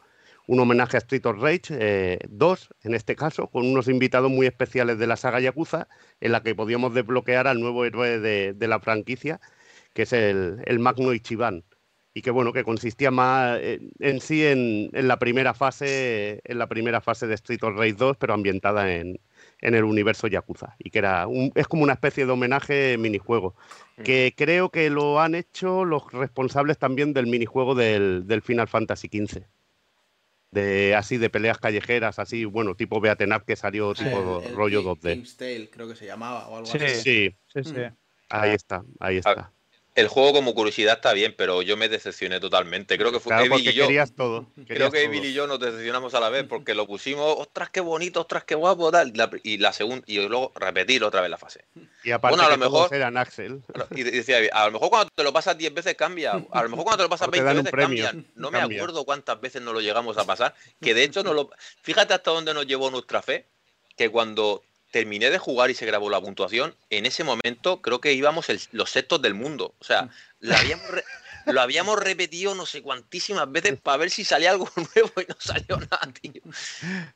un 0.48 0.60
homenaje 0.62 0.96
a 0.96 1.00
Street 1.00 1.26
of 1.26 1.42
Rage 1.42 1.64
eh, 1.72 2.20
2, 2.30 2.70
en 2.84 2.96
este 2.96 3.18
caso, 3.18 3.48
con 3.48 3.66
unos 3.66 3.90
invitados 3.90 4.32
muy 4.32 4.48
especiales 4.48 4.98
de 4.98 5.08
la 5.08 5.18
saga 5.18 5.42
Yakuza, 5.42 5.90
en 6.22 6.32
la 6.32 6.42
que 6.42 6.56
podíamos 6.56 6.94
desbloquear 6.94 7.48
al 7.48 7.60
nuevo 7.60 7.84
héroe 7.84 8.20
de, 8.20 8.54
de 8.54 8.68
la 8.70 8.80
franquicia, 8.80 9.42
que 9.98 10.03
es 10.03 10.14
el, 10.14 10.61
el 10.66 10.77
Magno 10.77 11.11
Ichiban 11.11 11.64
y 12.14 12.22
que 12.22 12.30
bueno 12.30 12.53
que 12.53 12.64
consistía 12.64 13.09
más 13.09 13.59
en, 13.59 13.90
en 14.00 14.22
sí 14.22 14.45
en, 14.45 14.92
en 14.93 15.08
la 15.08 15.17
primera 15.17 15.56
fase 15.56 16.40
en 16.43 16.59
la 16.59 16.67
primera 16.67 17.01
fase 17.01 17.26
de 17.26 17.34
Street 17.34 17.64
of 17.64 17.76
Rage 17.76 17.93
2 17.93 18.16
pero 18.17 18.35
ambientada 18.35 18.93
en, 18.93 19.19
en 19.59 19.74
el 19.74 19.84
universo 19.84 20.27
Yakuza 20.27 20.76
y 20.77 20.92
que 20.92 21.00
era 21.00 21.26
un- 21.26 21.51
es 21.56 21.67
como 21.67 21.82
una 21.82 21.93
especie 21.93 22.27
de 22.27 22.32
homenaje 22.32 22.95
minijuego 23.00 23.56
que 24.03 24.35
creo 24.38 24.69
que 24.69 24.92
lo 24.92 25.19
han 25.19 25.34
hecho 25.34 25.84
los 25.84 26.03
responsables 26.14 26.77
también 26.77 27.11
del 27.14 27.26
minijuego 27.26 27.74
del, 27.74 28.27
del 28.27 28.43
Final 28.43 28.67
Fantasy 28.67 29.08
XV 29.11 29.45
de 30.51 30.93
así 30.95 31.17
de 31.17 31.32
peleas 31.32 31.58
callejeras 31.58 32.19
así 32.19 32.45
bueno 32.45 32.76
tipo 32.76 33.01
Beaten 33.01 33.34
Up 33.34 33.45
que 33.45 33.56
salió 33.56 33.95
tipo 33.95 34.42
El- 34.43 34.50
el 34.51 34.56
rollo 34.56 34.82
King- 34.82 35.01
2D 35.01 35.14
King's 35.14 35.38
Tale, 35.38 35.69
creo 35.72 35.88
que 35.88 35.95
se 35.95 36.06
llamaba 36.06 36.48
o 36.50 36.58
algo 36.58 36.67
Sí. 36.67 36.77
así. 36.77 37.01
sí 37.01 37.35
Sí, 37.48 37.64
sí. 37.64 37.76
ahí 38.30 38.51
está 38.51 38.84
ahí 39.00 39.17
está 39.17 39.51
El 39.98 40.09
juego 40.09 40.32
como 40.32 40.53
curiosidad 40.53 40.98
está 40.98 41.11
bien, 41.14 41.34
pero 41.35 41.64
yo 41.64 41.76
me 41.76 41.90
decepcioné 41.90 42.40
totalmente. 42.40 43.00
Creo 43.00 43.11
que 43.11 43.19
fue 43.19 43.32
Claro, 43.32 43.45
Evil 43.45 43.51
porque 43.58 43.69
y 43.72 43.74
yo. 43.74 43.88
querías 43.88 44.14
todo. 44.14 44.45
Creo 44.67 44.92
que 44.92 45.00
todo. 45.00 45.11
Evil 45.11 45.26
y 45.26 45.34
yo 45.34 45.48
nos 45.48 45.59
decepcionamos 45.59 46.14
a 46.14 46.19
la 46.19 46.30
vez 46.30 46.43
porque 46.43 46.76
lo 46.76 46.85
pusimos, 46.85 47.35
ostras, 47.40 47.72
qué 47.72 47.80
bonito, 47.82 48.22
ostras, 48.22 48.43
qué 48.43 48.53
guapo, 48.53 48.92
tal. 48.92 49.09
Y 49.09 49.14
la, 49.17 49.30
y 49.42 49.58
la 49.58 49.74
segunda, 49.74 50.03
y 50.06 50.19
luego 50.19 50.51
repetir 50.56 51.03
otra 51.03 51.22
vez 51.22 51.32
la 51.32 51.40
fase. 51.40 51.66
Y 52.03 52.11
aparte 52.11 52.38
Bueno, 52.38 52.48
a 52.48 52.56
lo 52.56 52.59
mejor- 52.64 52.93
eran 52.93 53.17
Axel. 53.17 53.64
Y 53.95 54.03
decía, 54.03 54.38
a 54.53 54.66
lo 54.67 54.74
mejor 54.74 54.90
cuando 54.92 55.09
te 55.16 55.24
lo 55.24 55.34
pasas 55.34 55.58
10 55.58 55.74
veces 55.74 55.95
cambia, 55.95 56.34
a 56.51 56.64
lo 56.64 56.69
mejor 56.69 56.85
cuando 56.85 56.98
te 56.98 57.03
lo 57.03 57.09
pasas 57.09 57.27
O 57.27 57.32
te 57.32 57.40
20 57.42 57.45
dan 57.48 57.58
un 57.58 57.64
veces 57.64 57.72
premio, 57.72 58.03
cambian. 58.06 58.32
No 58.35 58.51
me 58.51 58.59
acuerdo 58.61 59.03
cuántas 59.03 59.42
veces 59.42 59.64
no 59.64 59.74
lo 59.74 59.82
llegamos 59.82 60.16
a 60.19 60.26
pasar, 60.26 60.53
que 60.80 60.93
de 60.93 61.06
hecho 61.06 61.24
no 61.24 61.34
lo... 61.34 61.50
Fíjate 61.82 62.14
hasta 62.14 62.30
dónde 62.30 62.53
nos 62.53 62.67
llevó 62.67 62.92
nuestra 62.92 63.24
fe, 63.24 63.48
que 63.95 64.09
cuando 64.09 64.61
terminé 64.92 65.30
de 65.30 65.38
jugar 65.38 65.70
y 65.70 65.74
se 65.74 65.86
grabó 65.86 66.10
la 66.10 66.22
puntuación, 66.22 66.74
en 66.90 67.06
ese 67.06 67.24
momento 67.24 67.82
creo 67.82 68.00
que 68.02 68.14
íbamos 68.14 68.50
el- 68.50 68.62
los 68.72 68.90
sextos 68.92 69.22
del 69.22 69.34
mundo. 69.34 69.74
O 69.80 69.84
sea, 69.84 70.10
lo 70.40 70.56
habíamos, 70.56 70.88
re- 70.90 71.04
lo 71.46 71.62
habíamos 71.62 72.00
repetido 72.00 72.56
no 72.56 72.66
sé 72.66 72.82
cuantísimas 72.82 73.52
veces 73.52 73.80
para 73.82 73.98
ver 73.98 74.10
si 74.10 74.24
salía 74.24 74.52
algo 74.52 74.70
nuevo 74.96 75.12
y 75.22 75.26
no 75.28 75.36
salió 75.40 75.78
nada, 75.80 76.10
tío. 76.22 76.42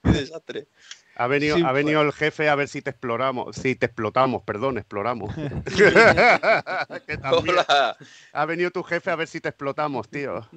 Qué 0.03 0.09
desastre. 0.11 0.67
Ha 1.16 1.27
venido, 1.27 1.58
Sí, 1.58 1.61
ha 1.61 1.72
pues. 1.72 1.83
venido 1.83 2.01
el 2.01 2.14
jefe 2.14 2.48
a 2.50 2.56
ver 2.56 2.69
si 2.69 2.82
te 2.82 2.90
exploramos, 2.90 3.56
si 3.58 3.75
te 3.75 3.85
explotamos, 3.88 4.43
perdón, 4.43 4.77
exploramos. 4.77 5.33
Que. 7.06 7.19
Hola. 7.30 7.98
Ha 8.33 8.45
venido 8.45 8.72
tu 8.72 8.82
jefe 8.83 9.11
a 9.11 9.16
ver 9.16 9.27
si 9.27 9.41
te 9.41 9.50
explotamos, 9.50 10.09
tío. 10.09 10.48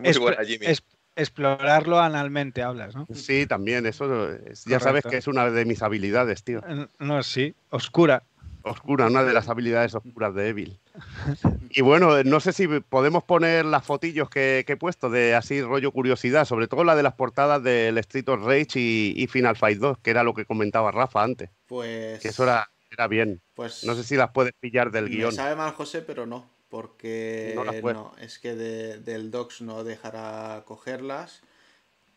Muy 0.00 0.12
buena, 0.18 0.44
Jimmy. 0.44 0.66
es- 0.66 0.82
explorarlo 1.16 1.98
analmente 1.98 2.62
hablas, 2.62 2.94
¿no? 2.94 3.06
Sí, 3.14 3.46
también, 3.46 3.86
eso 3.86 4.30
es- 4.32 4.64
ya 4.64 4.78
sabes 4.80 5.04
que 5.04 5.16
es 5.16 5.26
una 5.26 5.50
de 5.50 5.64
mis 5.64 5.82
habilidades, 5.82 6.42
tío. 6.44 6.60
Eh, 6.68 6.86
No, 6.98 7.22
sí, 7.22 7.54
oscura. 7.70 8.22
Oscura, 8.62 9.06
una 9.06 9.22
de 9.22 9.32
las 9.32 9.48
habilidades 9.48 9.94
oscuras 9.94 10.34
de 10.34 10.48
Evil. 10.48 10.78
Y 11.70 11.82
bueno, 11.82 12.22
no 12.24 12.40
sé 12.40 12.52
si 12.52 12.66
podemos 12.66 13.22
poner 13.22 13.64
las 13.64 13.84
fotillos 13.84 14.30
que, 14.30 14.64
que 14.66 14.72
he 14.74 14.76
puesto 14.76 15.10
de 15.10 15.34
así 15.34 15.60
rollo 15.62 15.92
curiosidad, 15.92 16.44
sobre 16.46 16.68
todo 16.68 16.84
la 16.84 16.96
de 16.96 17.02
las 17.02 17.14
portadas 17.14 17.62
del 17.62 17.98
Street 17.98 18.28
of 18.28 18.44
Rage 18.44 18.80
y, 18.80 19.12
y 19.16 19.26
Final 19.26 19.56
Fight 19.56 19.78
2, 19.78 19.98
que 19.98 20.10
era 20.10 20.22
lo 20.22 20.32
que 20.34 20.46
comentaba 20.46 20.90
Rafa 20.90 21.22
antes, 21.22 21.50
Pues. 21.66 22.18
que 22.20 22.28
eso 22.28 22.44
era, 22.44 22.70
era 22.90 23.08
bien. 23.08 23.40
Pues. 23.54 23.84
No 23.84 23.94
sé 23.94 24.04
si 24.04 24.16
las 24.16 24.30
puedes 24.30 24.52
pillar 24.58 24.90
del 24.90 25.04
Me 25.04 25.10
guion. 25.16 25.32
sabe 25.32 25.54
mal, 25.54 25.72
José, 25.72 26.00
pero 26.02 26.24
no. 26.26 26.48
Porque 26.68 27.52
No 27.54 27.64
las 27.64 27.76
puedes. 27.76 27.96
no, 27.96 28.12
es 28.20 28.38
que 28.38 28.54
de- 28.54 28.98
del 28.98 29.30
Docs 29.30 29.60
no 29.62 29.84
dejará 29.84 30.64
cogerlas 30.66 31.42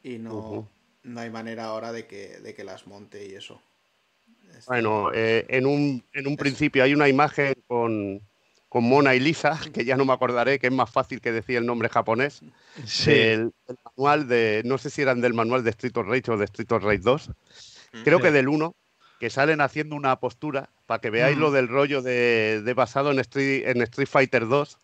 y 0.04 0.18
no, 0.18 0.68
no 1.04 1.20
hay 1.20 1.30
manera 1.30 1.66
ahora 1.66 1.92
de 1.92 2.08
que, 2.08 2.40
de 2.40 2.54
que 2.54 2.64
las 2.64 2.88
monte 2.88 3.28
y 3.28 3.36
eso. 3.36 3.62
Este, 4.50 4.66
Bueno, 4.68 5.12
eh, 5.14 5.46
en 5.50 5.66
un, 5.68 6.04
en 6.14 6.28
un 6.28 6.36
principio 6.36 6.84
hay 6.84 6.94
una 6.96 7.08
imagen 7.08 7.54
con, 7.68 8.22
con 8.68 8.84
Mona 8.84 9.14
y 9.14 9.20
Lisa, 9.20 9.60
que 9.74 9.86
ya 9.86 9.96
no 9.96 10.06
me 10.06 10.14
acordaré, 10.14 10.58
que 10.58 10.68
es 10.68 10.74
más 10.74 10.90
fácil 10.90 11.22
que 11.22 11.32
decir 11.32 11.58
el 11.58 11.66
nombre 11.68 11.88
japonés, 11.90 12.42
Sí. 12.86 13.12
del, 13.12 13.54
del 13.68 13.78
manual 13.96 14.28
de, 14.28 14.64
no 14.66 14.80
sé 14.80 14.90
si 14.90 15.04
eran 15.04 15.22
del 15.22 15.36
manual 15.36 15.64
de 15.64 15.70
Street 15.70 15.96
of 15.98 16.08
Rage 16.08 16.32
o 16.32 16.38
de 16.38 16.46
Street 16.46 16.72
of 16.72 16.84
Rage 16.84 17.00
2, 17.00 17.30
creo 18.04 18.18
Sí. 18.18 18.24
que 18.24 18.32
del 18.32 18.48
1, 18.48 18.74
que 19.20 19.30
salen 19.30 19.62
haciendo 19.62 19.96
una 19.96 20.16
postura, 20.20 20.70
para 20.86 21.02
que 21.02 21.10
veáis 21.10 21.38
Mm. 21.38 21.40
lo 21.42 21.52
del 21.52 21.68
rollo 21.68 22.02
de, 22.02 22.62
de 22.64 22.74
basado 22.74 23.12
en 23.12 23.20
Street, 23.20 23.68
en 23.68 23.82
Street 23.82 24.08
Fighter 24.08 24.48
2, 24.48 24.78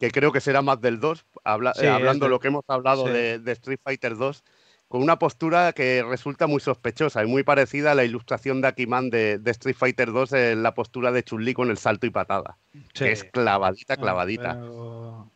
que 0.00 0.10
creo 0.10 0.32
que 0.32 0.40
será 0.40 0.62
más 0.62 0.80
del 0.80 0.98
2, 1.00 1.24
habla- 1.44 1.74
Sí, 1.74 1.84
eh, 1.86 1.88
hablando 1.90 2.24
del- 2.24 2.30
lo 2.32 2.40
que 2.40 2.48
hemos 2.48 2.64
hablado 2.68 3.06
sí. 3.06 3.12
de, 3.12 3.38
de 3.38 3.52
Street 3.52 3.78
Fighter 3.82 4.16
2, 4.16 4.42
con 4.88 5.02
una 5.02 5.18
postura 5.18 5.72
que 5.72 6.02
resulta 6.02 6.46
muy 6.46 6.60
sospechosa 6.60 7.22
y 7.22 7.26
muy 7.26 7.42
parecida 7.42 7.92
a 7.92 7.94
la 7.94 8.04
ilustración 8.04 8.60
de 8.60 8.68
Akiman 8.68 9.10
de, 9.10 9.38
de 9.38 9.50
Street 9.50 9.76
Fighter 9.76 10.12
2 10.12 10.32
en 10.34 10.62
la 10.62 10.74
postura 10.74 11.10
de 11.12 11.22
Chun-Li 11.24 11.52
con 11.54 11.70
el 11.70 11.78
salto 11.78 12.06
y 12.06 12.10
patada, 12.10 12.56
sí. 12.72 13.04
que 13.04 13.12
es 13.12 13.24
clavadita, 13.24 13.94
Ah, 13.94 13.96
clavadita. 13.96 14.52
pero. 14.54 15.30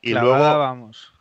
Y 0.00 0.12
clavada, 0.12 0.38
luego, 0.38 0.58
vamos. 0.60 1.12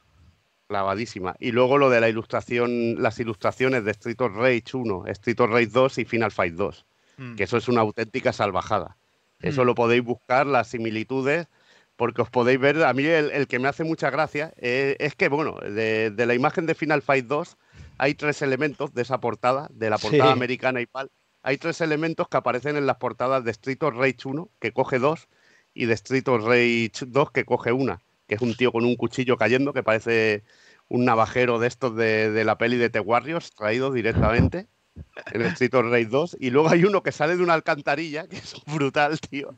Clavadísima. 0.67 1.35
Y 1.39 1.51
luego 1.51 1.77
lo 1.77 1.89
de 1.89 2.01
la 2.01 2.09
ilustración, 2.09 3.01
las 3.01 3.19
ilustraciones 3.19 3.83
de 3.85 3.91
Street 3.91 4.19
of 4.21 4.35
Rage 4.35 4.63
1, 4.73 5.05
Street 5.07 5.39
of 5.39 5.49
Rage 5.49 5.67
2 5.67 5.97
y 5.99 6.05
Final 6.05 6.31
Fight 6.31 6.53
2, 6.55 6.85
Mm. 7.17 7.35
que 7.35 7.43
eso 7.43 7.57
es 7.57 7.67
una 7.67 7.81
auténtica 7.81 8.31
salvajada. 8.31 8.97
Eso 9.41 9.63
Mm. 9.63 9.65
lo 9.65 9.75
podéis 9.75 10.03
buscar, 10.03 10.45
las 10.45 10.67
similitudes, 10.67 11.47
porque 11.95 12.21
os 12.21 12.29
podéis 12.29 12.59
ver. 12.59 12.83
A 12.83 12.93
mí 12.93 13.03
el, 13.05 13.31
el 13.31 13.47
que 13.47 13.57
me 13.59 13.67
hace 13.67 13.83
mucha 13.83 14.09
gracia 14.11 14.53
eh, 14.57 14.95
es 14.99 15.15
que, 15.15 15.29
bueno, 15.29 15.57
de, 15.61 16.11
de 16.11 16.25
la 16.27 16.35
imagen 16.35 16.65
de 16.67 16.75
Final 16.75 17.01
Fight 17.01 17.25
2 17.25 17.57
hay 17.97 18.13
tres 18.13 18.41
elementos 18.43 18.93
de 18.93 19.01
esa 19.01 19.19
portada, 19.19 19.67
de 19.71 19.89
la 19.89 19.97
portada 19.97 20.25
Sí. 20.27 20.31
americana 20.33 20.79
y 20.81 20.85
tal. 20.85 21.09
Hay 21.41 21.57
tres 21.57 21.81
elementos 21.81 22.27
que 22.27 22.37
aparecen 22.37 22.75
en 22.77 22.85
las 22.85 22.97
portadas 22.97 23.43
de 23.43 23.51
Street 23.51 23.81
of 23.81 23.95
Rage 23.95 24.17
1, 24.25 24.49
que 24.59 24.71
coge 24.73 24.99
dos, 24.99 25.27
y 25.73 25.85
de 25.85 25.93
Street 25.95 26.27
of 26.27 26.43
Rage 26.45 26.91
2, 27.07 27.31
que 27.31 27.45
coge 27.45 27.71
una, 27.71 27.99
que 28.27 28.35
es 28.35 28.41
un 28.41 28.55
tío 28.55 28.71
con 28.71 28.85
un 28.85 28.95
cuchillo 28.95 29.37
cayendo, 29.37 29.73
que 29.73 29.83
parece 29.83 30.43
un 30.89 31.05
navajero 31.05 31.59
de 31.59 31.67
estos 31.67 31.95
de, 31.95 32.31
de 32.31 32.43
la 32.45 32.57
peli 32.57 32.77
de 32.77 32.89
The 32.89 32.99
Warriors, 32.99 33.51
traído 33.51 33.91
directamente 33.91 34.67
en 35.31 35.41
Street 35.43 35.73
of 35.75 35.85
Rage 35.91 36.05
2. 36.05 36.37
Y 36.39 36.49
luego 36.49 36.69
hay 36.69 36.83
uno 36.85 37.03
que 37.03 37.11
sale 37.11 37.35
de 37.37 37.43
una 37.43 37.53
alcantarilla, 37.53 38.27
que 38.27 38.37
es 38.37 38.55
brutal, 38.67 39.19
tío. 39.19 39.55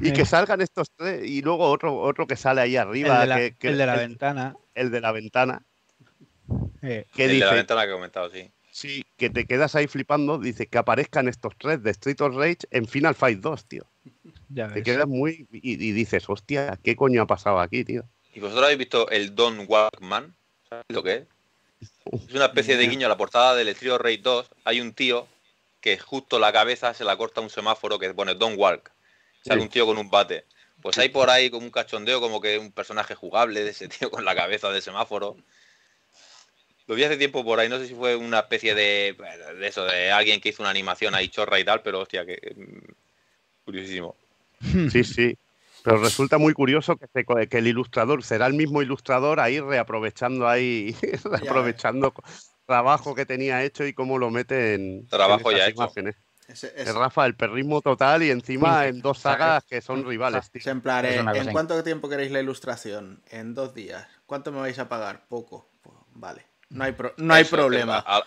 Y 0.00 0.12
que 0.12 0.24
salgan 0.24 0.60
estos 0.60 0.90
tres, 0.96 1.24
y 1.28 1.40
luego 1.42 1.70
otro, 1.70 1.96
otro 2.00 2.26
que 2.26 2.34
sale 2.36 2.60
ahí 2.60 2.74
El 2.74 2.82
arriba, 2.82 3.20
de 3.20 3.26
la, 3.26 3.36
que, 3.36 3.54
que- 3.56 3.68
el 3.68 3.78
de 3.78 3.86
la 3.86 3.94
el- 3.94 4.00
ventana. 4.08 4.56
el 4.74 4.90
de 4.90 5.00
la 5.00 5.12
ventana, 5.12 5.62
eh, 6.82 7.06
que 7.14 7.24
el 7.26 7.30
de 7.32 7.38
la 7.38 7.46
dice, 7.46 7.56
ventana 7.56 7.82
que 7.84 7.90
he 7.90 7.92
comentado, 7.92 8.30
sí. 8.30 8.50
sí, 8.72 9.04
que 9.16 9.30
te 9.30 9.44
quedas 9.46 9.76
ahí 9.76 9.86
flipando, 9.86 10.38
dice 10.38 10.66
que 10.66 10.78
aparezcan 10.78 11.28
estos 11.28 11.54
tres 11.58 11.80
de 11.82 11.90
Street 11.92 12.20
of 12.22 12.34
Rage 12.34 12.58
en 12.72 12.86
Final 12.86 13.14
Fight 13.14 13.38
2, 13.40 13.64
tío. 13.66 13.84
Ya 14.54 14.68
Te 14.68 14.74
ves. 14.74 14.84
quedas 14.84 15.06
muy. 15.06 15.46
Y, 15.52 15.72
y 15.72 15.92
dices, 15.92 16.24
hostia, 16.28 16.78
¿qué 16.82 16.96
coño 16.96 17.22
ha 17.22 17.26
pasado 17.26 17.58
aquí, 17.60 17.84
tío? 17.84 18.04
¿Y 18.34 18.40
vosotros 18.40 18.64
habéis 18.64 18.78
visto 18.78 19.08
el 19.10 19.34
Don 19.34 19.64
Walkman? 19.68 20.34
¿Sabéis 20.68 20.86
lo 20.88 21.02
que 21.02 21.14
es? 21.14 21.26
Es 22.28 22.34
una 22.34 22.46
especie 22.46 22.76
de 22.76 22.86
guiño 22.88 23.06
a 23.06 23.10
la 23.10 23.16
portada 23.16 23.54
del 23.54 23.74
Trio 23.74 23.98
Rey 23.98 24.16
2. 24.16 24.48
Hay 24.64 24.80
un 24.80 24.92
tío 24.94 25.26
que 25.80 25.98
justo 25.98 26.38
la 26.38 26.52
cabeza 26.52 26.94
se 26.94 27.04
la 27.04 27.16
corta 27.16 27.40
un 27.40 27.50
semáforo 27.50 27.98
que 27.98 28.12
pone 28.14 28.34
Don't 28.34 28.58
Walk. 28.58 28.90
Sale 29.44 29.60
Sí. 29.60 29.64
un 29.66 29.68
tío 29.70 29.86
con 29.86 29.98
un 29.98 30.10
bate. 30.10 30.44
Pues 30.80 30.96
hay 30.98 31.10
por 31.10 31.30
ahí 31.30 31.50
como 31.50 31.64
un 31.66 31.70
cachondeo, 31.70 32.20
como 32.20 32.40
que 32.40 32.58
un 32.58 32.72
personaje 32.72 33.14
jugable 33.14 33.62
de 33.64 33.70
ese 33.70 33.88
tío 33.88 34.10
con 34.10 34.24
la 34.24 34.34
cabeza 34.34 34.70
de 34.70 34.80
semáforo. 34.80 35.36
Lo 36.86 36.94
vi 36.96 37.04
hace 37.04 37.16
tiempo 37.16 37.44
por 37.44 37.60
ahí, 37.60 37.68
no 37.68 37.78
sé 37.78 37.86
si 37.86 37.94
fue 37.94 38.16
una 38.16 38.40
especie 38.40 38.74
de, 38.74 39.16
de 39.58 39.66
eso, 39.66 39.84
de 39.84 40.10
alguien 40.10 40.40
que 40.40 40.48
hizo 40.48 40.62
una 40.62 40.70
animación 40.70 41.14
ahí 41.14 41.28
chorra 41.28 41.60
y 41.60 41.64
tal, 41.64 41.82
pero 41.82 42.00
hostia, 42.00 42.26
que 42.26 42.54
mm, 42.56 42.92
curiosísimo. 43.64 44.16
Sí, 44.90 45.04
sí. 45.04 45.36
Pero 45.84 45.98
resulta 45.98 46.38
muy 46.38 46.52
curioso 46.54 46.96
que, 46.96 47.06
se 47.12 47.24
co- 47.24 47.34
que 47.50 47.58
el 47.58 47.66
ilustrador 47.66 48.22
será 48.22 48.46
el 48.46 48.54
mismo 48.54 48.82
ilustrador 48.82 49.40
ahí 49.40 49.58
reaprovechando 49.58 50.48
ahí, 50.48 50.94
reaprovechando 51.24 52.14
trabajo 52.66 53.14
que 53.16 53.26
tenía 53.26 53.64
hecho 53.64 53.84
y 53.84 53.92
cómo 53.92 54.18
lo 54.18 54.30
mete 54.30 54.74
en, 54.74 55.06
Trabajo 55.08 55.50
en 55.50 55.56
ya 55.56 55.64
esas 55.64 55.72
hecho. 55.72 55.82
imágenes. 55.82 56.16
Ese- 56.46 56.68
es- 56.76 56.88
Es 56.88 56.94
Rafa, 56.94 57.26
el 57.26 57.34
perrismo 57.34 57.80
total 57.80 58.22
y 58.22 58.30
encima 58.30 58.86
en 58.86 59.00
dos 59.00 59.18
sagas 59.18 59.64
que 59.64 59.80
son 59.80 60.06
rivales, 60.06 60.50
tío. 60.50 60.60
Ejemplar, 60.60 61.04
Es 61.06 61.16
eh, 61.16 61.24
¿en 61.34 61.44
in- 61.46 61.52
cuánto 61.52 61.82
tiempo 61.82 62.08
queréis 62.08 62.30
la 62.30 62.40
ilustración? 62.40 63.22
En 63.30 63.54
dos 63.54 63.74
días. 63.74 64.06
¿Cuánto 64.26 64.52
me 64.52 64.60
vais 64.60 64.78
a 64.78 64.88
pagar? 64.88 65.26
Poco. 65.28 65.68
Pues, 65.82 65.96
vale. 66.14 66.46
No 66.70 66.84
hay, 66.84 66.92
pro- 66.92 67.14
no 67.16 67.34
hay 67.34 67.42
Eso, 67.42 67.56
problema. 67.56 68.02
a- 68.06 68.22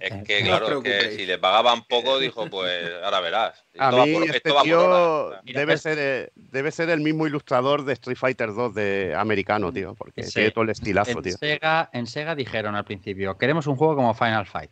Es 0.00 0.24
que, 0.24 0.42
claro, 0.42 0.78
es 0.78 0.82
que 0.84 1.10
si 1.16 1.26
le 1.26 1.38
pagaban 1.38 1.84
poco, 1.84 2.18
dijo, 2.18 2.48
pues 2.48 2.90
ahora 3.04 3.20
verás. 3.20 3.64
A 3.78 3.86
Esto 3.90 3.96
va 3.98 4.06
mí 4.06 4.14
por- 4.14 4.24
este 4.36 4.50
tío 4.62 5.30
debe 5.44 5.76
ser, 5.78 5.98
eh, 6.00 6.30
debe 6.34 6.70
ser 6.72 6.88
el 6.90 7.00
mismo 7.00 7.26
ilustrador 7.26 7.84
de 7.84 7.92
Street 7.92 8.16
Fighter 8.16 8.54
2 8.54 8.74
de 8.74 9.14
americano, 9.14 9.72
tío, 9.72 9.94
porque 9.94 10.22
Sí. 10.22 10.32
tiene 10.34 10.50
todo 10.50 10.64
el 10.64 10.70
estilazo, 10.70 11.10
En 11.10 11.22
tío. 11.22 11.36
Sega, 11.36 11.90
en 11.92 12.06
Sega 12.06 12.34
dijeron 12.34 12.74
al 12.74 12.84
principio, 12.84 13.36
queremos 13.36 13.66
un 13.66 13.76
juego 13.76 13.94
como 13.96 14.14
Final 14.14 14.46
Fight. 14.46 14.70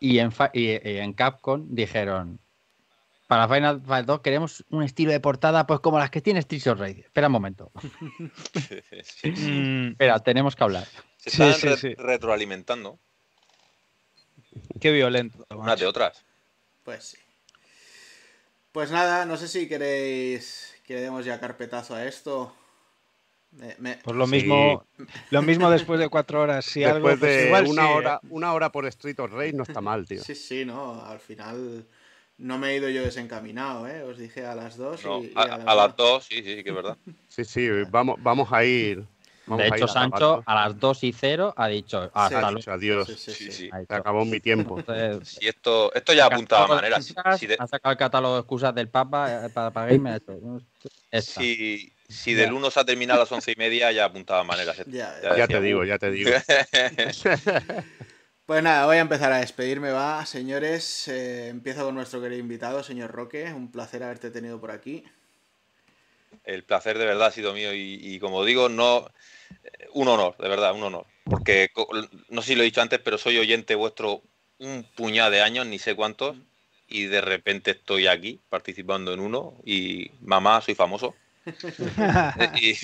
Y 0.00 0.18
en, 0.18 0.32
y- 0.52 0.70
y 0.88 0.96
en 0.98 1.12
Capcom 1.12 1.66
dijeron, 1.70 2.40
para 3.28 3.46
Final 3.46 3.80
Fight 3.86 4.06
2 4.06 4.20
queremos 4.20 4.64
un 4.70 4.82
estilo 4.82 5.12
de 5.12 5.20
portada 5.20 5.64
pues 5.66 5.78
como 5.80 5.98
las 6.00 6.10
que 6.10 6.20
tiene 6.20 6.40
Street 6.40 6.66
of 6.66 6.80
Rage. 6.80 7.00
Espera 7.02 7.28
un 7.28 7.32
momento. 7.34 7.70
Sí, 8.54 8.80
sí. 9.04 9.30
Mm, 9.30 9.90
Espera, 9.92 10.18
tenemos 10.18 10.56
que 10.56 10.64
hablar. 10.64 10.84
Se 11.16 11.30
Sí, 11.30 11.42
están 11.42 11.54
sí, 11.54 11.68
re- 11.68 11.76
sí. 11.76 11.94
retroalimentando 12.02 12.98
qué 14.80 14.90
violento. 14.92 15.44
unas 15.50 15.78
de 15.80 15.86
otras. 15.86 16.24
Pues 16.84 17.04
sí. 17.04 17.16
Pues 18.72 18.90
nada, 18.90 19.26
no 19.26 19.36
sé 19.36 19.48
si 19.48 19.68
queréis 19.68 20.74
que 20.86 20.94
le 20.94 21.00
demos 21.00 21.24
ya 21.24 21.40
carpetazo 21.40 21.94
a 21.94 22.04
esto. 22.04 22.54
Me- 23.52 23.74
me- 23.78 23.96
Pues 23.96 24.16
lo 24.16 24.26
Sí. 24.26 24.32
mismo, 24.36 24.84
lo 25.30 25.42
mismo 25.42 25.70
después 25.70 25.98
de 25.98 26.08
cuatro 26.08 26.40
horas. 26.40 26.64
Si 26.64 26.84
algo, 26.84 27.08
Después 27.08 27.20
pues 27.20 27.36
de 27.40 27.46
igual 27.46 27.66
una, 27.66 27.82
sí, 27.82 27.88
¿eh? 27.88 27.94
hora, 27.94 28.20
una 28.30 28.52
hora 28.54 28.70
por 28.70 28.86
Street 28.86 29.18
of 29.18 29.32
Rage 29.32 29.52
no 29.54 29.64
está 29.64 29.80
mal, 29.80 30.06
tío. 30.06 30.22
Sí, 30.22 30.34
sí, 30.36 30.64
no. 30.64 31.04
Al 31.04 31.18
final 31.18 31.84
no 32.38 32.58
me 32.58 32.70
he 32.70 32.76
ido 32.76 32.88
yo 32.88 33.02
desencaminado, 33.02 33.88
¿eh? 33.88 34.02
Os 34.04 34.18
dije 34.18 34.46
a 34.46 34.54
las 34.54 34.76
dos 34.76 35.04
No, 35.04 35.18
y, 35.20 35.26
y 35.26 35.32
a, 35.34 35.46
la 35.46 35.54
a 35.54 35.58
verdad- 35.58 35.76
las 35.76 35.96
dos, 35.96 36.24
sí, 36.24 36.36
sí, 36.44 36.56
sí, 36.56 36.62
que 36.62 36.70
es 36.70 36.76
verdad. 36.76 36.96
Sí, 37.28 37.44
sí, 37.44 37.68
vamos, 37.90 38.20
vamos 38.22 38.52
a 38.52 38.64
ir. 38.64 39.04
Vamos 39.50 39.64
de 39.66 39.72
a 39.72 39.76
hecho, 39.76 39.84
a 39.86 39.88
Sancho 39.88 40.42
a 40.46 40.54
las 40.54 40.78
2 40.78 41.02
y 41.04 41.12
0 41.12 41.52
ha 41.56 41.66
dicho 41.66 42.08
hasta 42.14 42.28
Sí. 42.48 42.52
Luego. 42.54 42.72
adiós. 42.72 43.06
Sí, 43.08 43.14
sí, 43.16 43.32
Sí, 43.32 43.44
sí. 43.44 43.52
sí. 43.52 43.70
Ha 43.72 43.84
Se 43.84 43.94
acabó 43.94 44.24
mi 44.24 44.38
tiempo. 44.38 44.78
Entonces, 44.78 45.38
Y 45.42 45.48
esto, 45.48 45.92
esto 45.92 46.12
ya 46.12 46.26
apuntaba 46.26 46.86
excusas, 46.86 47.40
Si 47.40 47.48
de, 47.48 47.56
Ha 47.58 47.66
sacado 47.66 47.90
el 47.90 47.98
catálogo 47.98 48.34
de 48.34 48.40
excusas 48.42 48.72
del 48.76 48.88
Papa 48.88 49.46
eh, 49.46 49.50
para, 49.50 49.72
para 49.72 49.90
si, 51.20 51.92
si 52.08 52.34
del 52.34 52.52
1 52.52 52.70
se 52.70 52.78
ha 52.78 52.84
terminado 52.84 53.20
a 53.20 53.24
las 53.24 53.32
once 53.32 53.50
y 53.50 53.56
media, 53.56 53.90
ya 53.90 54.04
apuntaba 54.04 54.44
maneras. 54.44 54.76
Ya, 54.86 55.20
Ya 55.20 55.36
Ya 55.36 55.48
te 55.48 55.60
digo, 55.60 55.84
ya 55.84 55.98
te 55.98 56.12
digo. 56.12 56.30
Pues 58.46 58.64
nada, 58.64 58.84
voy 58.86 58.96
a 58.96 59.00
empezar 59.00 59.32
a 59.32 59.38
despedirme, 59.38 59.92
va, 59.92 60.26
señores. 60.26 61.06
Eh, 61.06 61.50
empiezo 61.50 61.84
con 61.84 61.94
nuestro 61.94 62.20
querido 62.20 62.40
invitado, 62.40 62.82
señor 62.82 63.12
Roque. 63.12 63.52
Un 63.52 63.70
placer 63.70 64.02
haberte 64.02 64.32
tenido 64.32 64.60
por 64.60 64.72
aquí. 64.72 65.04
El 66.42 66.64
placer 66.64 66.98
de 66.98 67.04
verdad 67.04 67.28
ha 67.28 67.30
sido 67.30 67.52
mío 67.52 67.72
y, 67.72 68.00
y 68.02 68.18
como 68.18 68.44
digo, 68.44 68.68
no 68.68 69.06
un 69.92 70.08
honor, 70.08 70.36
de 70.38 70.48
verdad, 70.48 70.74
un 70.74 70.82
honor. 70.82 71.06
Porque 71.24 71.70
no 72.28 72.42
sé 72.42 72.48
si 72.48 72.54
lo 72.54 72.62
he 72.62 72.64
dicho 72.64 72.82
antes, 72.82 73.00
pero 73.00 73.18
soy 73.18 73.38
oyente 73.38 73.74
vuestro 73.74 74.22
un 74.58 74.84
puñado 74.94 75.30
de 75.30 75.40
años, 75.40 75.66
ni 75.66 75.78
sé 75.78 75.94
cuántos, 75.94 76.36
y 76.88 77.04
de 77.04 77.20
repente 77.20 77.72
estoy 77.72 78.06
aquí 78.06 78.40
participando 78.48 79.12
en 79.12 79.20
uno 79.20 79.54
y 79.64 80.10
mamá, 80.20 80.60
soy 80.60 80.74
famoso. 80.74 81.14
y, 82.60 82.74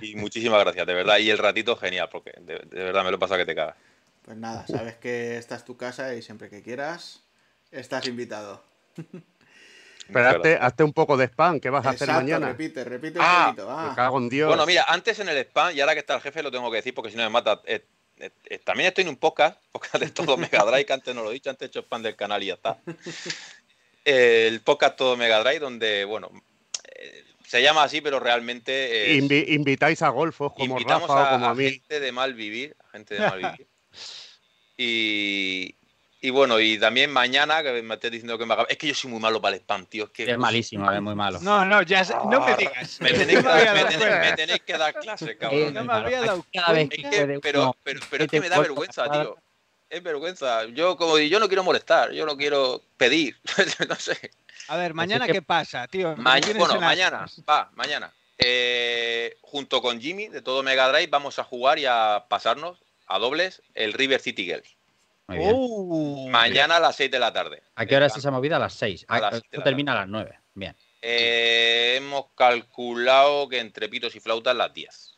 y 0.00 0.16
muchísimas 0.16 0.60
gracias, 0.60 0.86
de 0.86 0.94
verdad. 0.94 1.18
Y 1.18 1.30
el 1.30 1.38
ratito 1.38 1.76
genial, 1.76 2.08
porque 2.10 2.32
de, 2.40 2.58
de 2.58 2.84
verdad 2.84 3.04
me 3.04 3.10
lo 3.10 3.18
pasa 3.18 3.36
que 3.36 3.44
te 3.44 3.54
cagas. 3.54 3.76
Pues 4.24 4.36
nada, 4.36 4.66
sabes 4.66 4.96
que 4.96 5.36
esta 5.36 5.56
es 5.56 5.64
tu 5.64 5.76
casa 5.76 6.14
y 6.14 6.22
siempre 6.22 6.48
que 6.48 6.62
quieras, 6.62 7.22
estás 7.70 8.06
invitado. 8.06 8.62
Pero 10.12 10.38
Muchas 10.38 10.58
hazte, 10.60 10.82
un 10.84 10.92
poco 10.92 11.16
de 11.16 11.26
spam. 11.26 11.60
¿Qué 11.60 11.70
vas 11.70 11.86
a 11.86 11.90
hacer 11.90 12.08
mañana? 12.08 12.48
repite, 12.48 12.84
repite 12.84 13.18
un 13.18 13.24
Ah, 13.26 13.46
poquito. 13.54 13.66
Me 13.68 13.72
va. 13.74 13.94
cago 13.94 14.18
en 14.18 14.28
Dios. 14.28 14.48
Bueno, 14.48 14.66
mira, 14.66 14.84
antes 14.88 15.18
en 15.20 15.28
el 15.28 15.38
spam, 15.38 15.74
y 15.76 15.80
ahora 15.80 15.94
que 15.94 16.00
está 16.00 16.14
el 16.14 16.20
jefe, 16.20 16.42
lo 16.42 16.50
tengo 16.50 16.70
que 16.70 16.76
decir 16.78 16.92
porque 16.94 17.10
si 17.10 17.16
no 17.16 17.22
me 17.22 17.30
mata. 17.30 17.60
eh, 17.64 17.84
eh, 18.18 18.30
eh, 18.44 18.58
también 18.58 18.88
estoy 18.88 19.02
en 19.02 19.08
un 19.08 19.16
podcast, 19.16 19.58
podcast 19.72 19.96
de 20.02 20.10
todo 20.10 20.36
Mega 20.36 20.64
Drive, 20.64 20.84
que 20.86 20.92
antes 20.92 21.14
no 21.14 21.22
lo 21.22 21.30
he 21.30 21.34
dicho, 21.34 21.50
antes 21.50 21.66
he 21.66 21.68
hecho 21.68 21.80
spam 21.80 22.02
del 22.02 22.16
canal 22.16 22.42
y 22.42 22.46
ya 22.46 22.54
está. 22.54 22.78
El 24.04 24.60
podcast 24.60 24.96
Todo 24.96 25.16
Mega 25.16 25.40
Drive, 25.42 25.60
donde, 25.60 26.04
bueno, 26.04 26.30
eh, 26.96 27.24
se 27.46 27.62
llama 27.62 27.84
así, 27.84 28.00
pero 28.00 28.18
realmente 28.20 29.16
es- 29.16 29.22
Invi- 29.22 29.44
invitáis 29.48 30.02
a 30.02 30.08
golfos 30.08 30.52
como 30.52 30.76
invitamos 30.78 31.08
Rafa 31.08 31.22
a, 31.22 31.28
o 31.28 31.34
como 31.34 31.46
a 31.46 31.50
a 31.50 31.54
mí. 31.54 31.70
gente 31.70 32.00
de 32.00 32.12
mal 32.12 32.34
vivir, 32.34 32.76
a 32.84 32.90
gente 32.90 33.14
de 33.14 33.20
mal 33.20 33.38
vivir. 33.38 33.66
Y, 34.76 35.74
y 36.24 36.30
bueno, 36.30 36.58
y 36.60 36.78
también 36.78 37.10
mañana, 37.12 37.62
que 37.62 37.82
me 37.82 37.94
estés 37.94 38.12
diciendo 38.12 38.38
que 38.38 38.46
me 38.46 38.54
haga... 38.54 38.64
Es 38.68 38.78
que 38.78 38.86
yo 38.86 38.94
soy 38.94 39.10
muy 39.10 39.18
malo 39.20 39.40
para 39.42 39.56
el 39.56 39.60
spam, 39.62 39.84
tío. 39.86 40.04
Es 40.04 40.10
que 40.10 40.30
Es 40.30 40.38
malísimo, 40.38 40.90
es 40.90 41.02
muy 41.02 41.14
malo. 41.16 41.40
No, 41.42 41.64
no, 41.64 41.82
ya 41.82 42.04
sé- 42.04 42.14
no 42.30 42.40
me 42.46 42.54
digas. 42.56 43.00
Me 43.00 43.10
tenéis 43.12 43.38
que 43.38 43.42
me 43.42 43.48
dar, 43.50 43.58
me 43.58 43.64
dado 43.64 43.88
tenéis- 43.88 43.98
cuenta. 43.98 44.20
me 44.20 44.32
tenéis 44.36 44.60
que 44.62 44.78
dar 44.78 44.94
clases, 44.94 45.28
Eh, 45.30 45.36
cabrón. 45.36 45.74
no 45.74 45.84
me 45.84 45.92
había 45.92 46.20
dado 46.20 46.46
Cada 46.52 46.72
vez 46.72 46.88
Es 46.92 47.10
que 47.10 47.38
pero, 47.42 47.76
pero, 47.82 48.00
pero 48.08 48.24
es 48.24 48.30
que 48.30 48.40
me 48.40 48.48
da 48.48 48.60
vergüenza, 48.60 49.10
tío. 49.10 49.36
Es 49.90 50.02
vergüenza. 50.02 50.64
Yo, 50.66 50.96
como 50.96 51.16
digo, 51.16 51.28
yo 51.32 51.40
no 51.40 51.48
quiero 51.48 51.64
molestar, 51.64 52.12
yo 52.12 52.24
no 52.24 52.36
quiero 52.36 52.80
pedir. 52.96 53.36
no 53.88 53.94
sé. 53.96 54.30
A 54.68 54.76
ver, 54.76 54.94
mañana 54.94 55.26
que- 55.26 55.32
qué 55.32 55.42
pasa, 55.42 55.86
tío. 55.88 56.14
Ma- 56.16 56.38
bueno, 56.56 56.80
mañana, 56.80 57.26
va, 57.50 57.68
mañana. 57.74 58.10
Eh, 58.38 59.36
junto 59.42 59.82
con 59.82 60.00
Jimmy 60.00 60.28
de 60.28 60.40
todo 60.40 60.62
Mega 60.62 60.88
Drive 60.88 61.08
vamos 61.08 61.38
a 61.38 61.44
jugar 61.44 61.78
y 61.78 61.84
a 61.86 62.24
pasarnos 62.28 62.78
a 63.06 63.18
dobles 63.18 63.60
el 63.74 63.92
River 63.92 64.20
City 64.20 64.44
Girls. 64.44 64.76
Muy 65.28 65.38
bien. 65.38 65.50
Uh, 65.54 66.28
Mañana 66.30 66.76
a 66.76 66.80
las 66.80 66.96
6 66.96 67.10
de 67.10 67.18
la 67.18 67.32
tarde. 67.32 67.62
¿A 67.74 67.86
qué 67.86 67.96
hora 67.96 68.06
es 68.06 68.16
esa 68.16 68.30
movida? 68.30 68.56
A 68.56 68.58
las 68.58 68.74
6. 68.74 69.06
A 69.08 69.20
las 69.20 69.30
seis 69.30 69.42
de 69.42 69.46
Esto 69.46 69.58
la 69.58 69.64
termina 69.64 69.92
a 69.92 69.96
las 69.96 70.08
9. 70.08 70.38
Bien. 70.54 70.76
Eh, 71.00 71.94
hemos 71.96 72.26
calculado 72.36 73.48
que 73.48 73.60
entre 73.60 73.88
pitos 73.88 74.14
y 74.16 74.20
flautas 74.20 74.54
las 74.54 74.72
10. 74.74 75.14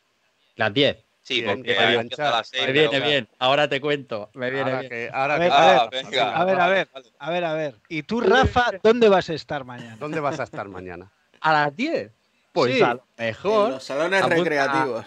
Las 0.55 0.73
10. 0.73 0.97
Sí, 1.21 1.41
Bien, 1.41 1.57
porque 1.57 1.71
enganchar. 1.73 2.27
a 2.27 2.31
las 2.37 2.47
6. 2.49 2.65
Me 2.67 2.71
viene 2.71 2.99
bien. 2.99 3.27
Ahora 3.39 3.67
te 3.67 3.81
cuento. 3.81 4.29
Me 4.35 4.51
viene 4.51 4.69
Ahora 4.71 4.79
bien. 4.81 4.89
que, 4.91 5.09
ahora 5.11 5.33
A 5.33 5.37
que- 5.37 5.43
ver, 5.43 5.51
Ah, 5.51 5.57
a 5.81 5.89
venga. 5.89 6.35
a 6.35 6.45
ver, 6.45 6.59
a 6.61 6.67
ver. 6.67 6.87
A 7.19 7.29
ver, 7.31 7.43
a 7.45 7.53
ver. 7.53 7.75
¿Y 7.89 8.03
tú, 8.03 8.21
Rafa, 8.21 8.71
dónde 8.83 9.09
vas 9.09 9.29
a 9.29 9.33
estar 9.33 9.63
mañana? 9.65 9.97
¿Dónde 9.99 10.19
vas 10.19 10.39
a 10.39 10.43
estar 10.43 10.67
mañana? 10.69 11.11
¿A 11.41 11.51
las 11.53 11.75
10? 11.75 12.11
Pues 12.51 12.75
Sí. 12.75 12.81
a 12.81 12.93
lo 12.93 13.03
En 13.17 13.25
mejor. 13.25 13.69
los 13.71 13.83
salones 13.83 14.21
apunta- 14.21 14.35
recreativos. 14.37 15.05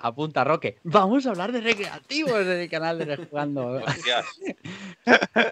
Apunta 0.00 0.44
Roque. 0.44 0.78
Vamos 0.82 1.26
a 1.26 1.30
hablar 1.30 1.52
de 1.52 1.60
recreativos 1.60 2.40
en 2.40 2.48
el 2.60 2.70
canal 2.70 2.98
de 2.98 3.04
Rejugando. 3.16 3.82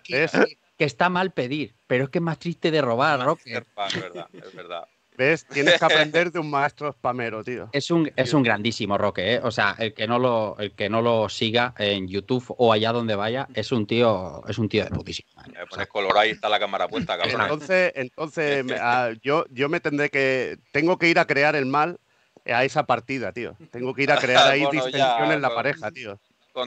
¿Ves? 0.08 0.32
que 0.78 0.84
está 0.84 1.08
mal 1.08 1.32
pedir, 1.32 1.74
pero 1.86 2.04
es 2.04 2.10
que 2.10 2.18
es 2.18 2.22
más 2.22 2.38
triste 2.38 2.70
de 2.70 2.80
robar, 2.80 3.20
Roque. 3.20 3.52
es 3.54 4.00
verdad, 4.00 4.26
es 4.32 4.54
verdad. 4.54 4.84
¿Ves? 5.16 5.44
Tienes 5.46 5.76
que 5.80 5.84
aprender 5.84 6.30
de 6.30 6.38
un 6.38 6.48
maestro 6.48 6.92
spamero, 6.92 7.42
tío. 7.42 7.68
Es 7.72 7.90
un, 7.90 8.08
es 8.14 8.32
un 8.32 8.44
grandísimo 8.44 8.96
Roque, 8.96 9.34
¿eh? 9.34 9.40
O 9.42 9.50
sea, 9.50 9.74
el 9.80 9.92
que 9.92 10.06
no 10.06 10.20
lo, 10.20 10.56
el 10.60 10.72
que 10.76 10.88
no 10.88 11.02
lo 11.02 11.28
siga 11.28 11.74
en 11.76 12.06
YouTube 12.06 12.54
o 12.56 12.72
allá 12.72 12.92
donde 12.92 13.16
vaya, 13.16 13.48
es 13.52 13.72
un 13.72 13.84
tío, 13.88 14.44
es 14.46 14.56
un 14.58 14.68
tío 14.68 14.84
de 14.84 14.90
putísima. 14.90 15.42
Me 15.48 15.54
O 15.54 15.54
sea, 15.54 15.66
pones 15.66 15.88
colorado 15.88 16.24
y 16.26 16.30
está 16.30 16.48
la 16.48 16.60
cámara 16.60 16.86
puesta, 16.86 17.18
cabrón. 17.18 17.40
Entonces, 17.42 17.92
entonces 17.96 18.64
me- 18.64 18.76
ah, 18.80 19.10
yo, 19.20 19.44
yo 19.50 19.68
me 19.68 19.80
tendré 19.80 20.08
que. 20.08 20.58
Tengo 20.70 20.96
que 20.98 21.08
ir 21.08 21.18
a 21.18 21.26
crear 21.26 21.56
el 21.56 21.66
mal 21.66 21.98
a 22.52 22.64
esa 22.64 22.84
partida, 22.84 23.32
tío. 23.32 23.56
Tengo 23.70 23.94
que 23.94 24.02
ir 24.04 24.12
a 24.12 24.16
crear 24.20 24.46
ahí 24.48 24.62
Bueno, 24.64 24.80
ya, 24.80 24.86
distensión 24.86 25.32
en 25.32 25.42
la 25.42 25.54
pareja, 25.54 25.90
tío. 25.90 26.18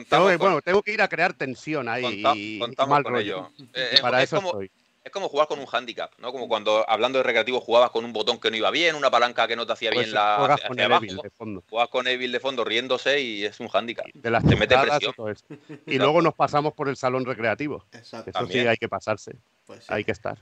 Tengo 0.08 0.28
que- 0.28 0.38
con, 0.38 0.38
bueno, 0.38 0.62
tengo 0.62 0.82
que 0.82 0.92
ir 0.92 1.02
a 1.02 1.08
crear 1.08 1.34
tensión 1.34 1.88
ahí 1.88 2.02
conta- 2.22 2.36
y, 2.36 2.56
y 2.56 2.58
contamos 2.58 2.90
mal 2.90 3.02
con 3.02 3.12
rollo. 3.12 3.50
ello. 3.58 3.68
Eh, 3.74 3.90
es- 3.92 4.00
Para 4.00 4.18
es 4.22 4.24
eso 4.24 4.36
como, 4.36 4.48
estoy. 4.50 4.70
Es 5.04 5.10
como 5.10 5.28
jugar 5.28 5.48
con 5.48 5.58
un 5.58 5.66
handicap, 5.70 6.12
¿no? 6.18 6.30
Como 6.30 6.46
cuando 6.46 6.88
hablando 6.88 7.18
de 7.18 7.24
recreativo 7.24 7.60
jugabas 7.60 7.90
con 7.90 8.04
un 8.04 8.12
botón 8.12 8.38
que 8.38 8.52
no 8.52 8.56
iba 8.56 8.70
bien, 8.70 8.94
una 8.94 9.10
palanca 9.10 9.48
que 9.48 9.56
no 9.56 9.66
te 9.66 9.72
hacía 9.72 9.90
Pues 9.90 10.06
bien 10.06 10.14
la 10.14 10.36
juegas 10.38 10.54
hacia 10.58 10.68
con 10.68 10.78
el 10.78 10.92
Evil 10.92 11.16
de 11.16 11.30
fondo. 11.30 11.64
Jugabas 11.68 11.90
con 11.90 12.06
Evil 12.06 12.30
de 12.30 12.38
fondo 12.38 12.64
riéndose 12.64 13.20
y 13.20 13.44
es 13.44 13.58
un 13.58 13.68
handicap. 13.72 14.06
De 14.14 14.30
las 14.30 14.46
Te 14.46 14.54
mete 14.54 14.78
presión. 14.78 15.12
todo 15.16 15.28
esto. 15.28 15.52
Y 15.86 15.98
luego 15.98 16.22
nos 16.22 16.34
pasamos 16.34 16.72
por 16.74 16.88
el 16.88 16.96
salón 16.96 17.24
recreativo. 17.26 17.84
Exacto. 17.92 18.30
Eso 18.30 18.38
También. 18.38 18.62
sí 18.62 18.68
hay 18.68 18.76
que 18.76 18.88
pasarse. 18.88 19.32
Pues 19.66 19.80
sí. 19.80 19.86
Hay 19.92 20.04
que 20.04 20.12
estar. 20.12 20.38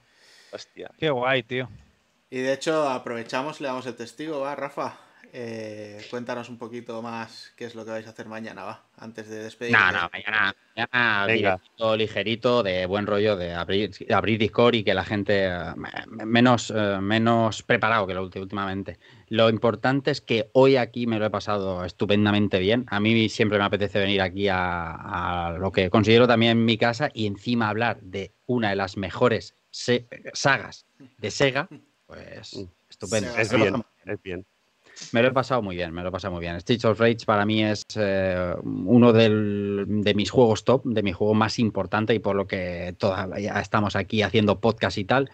Hostia. 0.52 0.90
Qué 0.98 1.08
guay, 1.08 1.42
tío. 1.42 1.66
Y 2.28 2.40
de 2.40 2.52
hecho, 2.52 2.86
aprovechamos, 2.86 3.62
le 3.62 3.68
damos 3.68 3.86
el 3.86 3.96
testigo, 3.96 4.40
va, 4.40 4.54
Rafa. 4.56 4.98
Eh, 5.32 6.04
cuéntanos 6.10 6.48
un 6.48 6.58
poquito 6.58 7.00
más 7.02 7.52
qué 7.56 7.64
es 7.66 7.76
lo 7.76 7.84
que 7.84 7.92
vais 7.92 8.06
a 8.06 8.10
hacer 8.10 8.26
mañana, 8.26 8.64
va, 8.64 8.84
antes 8.96 9.28
de 9.28 9.44
despedirte. 9.44 9.78
No, 9.80 9.92
no, 9.92 10.10
mañana, 10.12 10.54
mañana 10.74 11.26
Venga. 11.26 11.34
directito, 11.56 11.96
ligerito, 11.96 12.62
de 12.64 12.84
buen 12.86 13.06
rollo, 13.06 13.36
de 13.36 13.54
abrir, 13.54 13.92
abrir 14.12 14.40
Discord 14.40 14.74
y 14.74 14.82
que 14.82 14.92
la 14.92 15.04
gente 15.04 15.46
eh, 15.46 15.72
me- 15.76 16.24
menos, 16.26 16.72
eh, 16.74 16.98
menos 17.00 17.62
preparado 17.62 18.08
que 18.08 18.14
lo 18.14 18.22
últimamente. 18.24 18.98
Lo 19.28 19.48
importante 19.50 20.10
es 20.10 20.20
que 20.20 20.50
hoy 20.52 20.76
aquí 20.76 21.06
me 21.06 21.20
lo 21.20 21.26
he 21.26 21.30
pasado 21.30 21.84
estupendamente 21.84 22.58
bien. 22.58 22.84
A 22.88 22.98
mí 22.98 23.28
siempre 23.28 23.58
me 23.58 23.64
apetece 23.64 24.00
venir 24.00 24.22
aquí 24.22 24.48
a, 24.48 25.46
a 25.46 25.52
lo 25.52 25.70
que 25.70 25.90
considero 25.90 26.26
también 26.26 26.64
mi 26.64 26.76
casa 26.76 27.08
y 27.14 27.26
encima 27.26 27.68
hablar 27.68 28.00
de 28.02 28.32
una 28.46 28.70
de 28.70 28.76
las 28.76 28.96
mejores 28.96 29.54
se- 29.70 30.08
sagas 30.32 30.86
de 31.18 31.30
Sega. 31.30 31.68
Pues 32.06 32.56
Mm. 32.56 32.64
estupendo. 32.88 33.36
Es 33.36 33.52
bien, 33.52 33.84
es 34.06 34.22
bien. 34.22 34.44
Me 35.12 35.22
lo 35.22 35.28
he 35.28 35.32
pasado 35.32 35.62
muy 35.62 35.76
bien, 35.76 35.92
me 35.92 36.02
lo 36.02 36.08
he 36.08 36.12
pasado 36.12 36.32
muy 36.34 36.40
bien. 36.40 36.60
Streets 36.60 36.84
of 36.84 36.98
Rage 37.00 37.24
para 37.26 37.44
mí 37.44 37.64
es 37.64 37.82
eh, 37.96 38.54
uno 38.64 39.12
del- 39.12 39.84
de 39.88 40.14
mis 40.14 40.30
juegos 40.30 40.64
top, 40.64 40.84
de 40.84 41.02
mi 41.02 41.12
juego 41.12 41.34
más 41.34 41.58
importante 41.58 42.14
y 42.14 42.18
por 42.18 42.36
lo 42.36 42.46
que 42.46 42.94
todavía 42.98 43.60
estamos 43.60 43.96
aquí 43.96 44.22
haciendo 44.22 44.60
podcast 44.60 44.98
y 44.98 45.04
tal. 45.04 45.30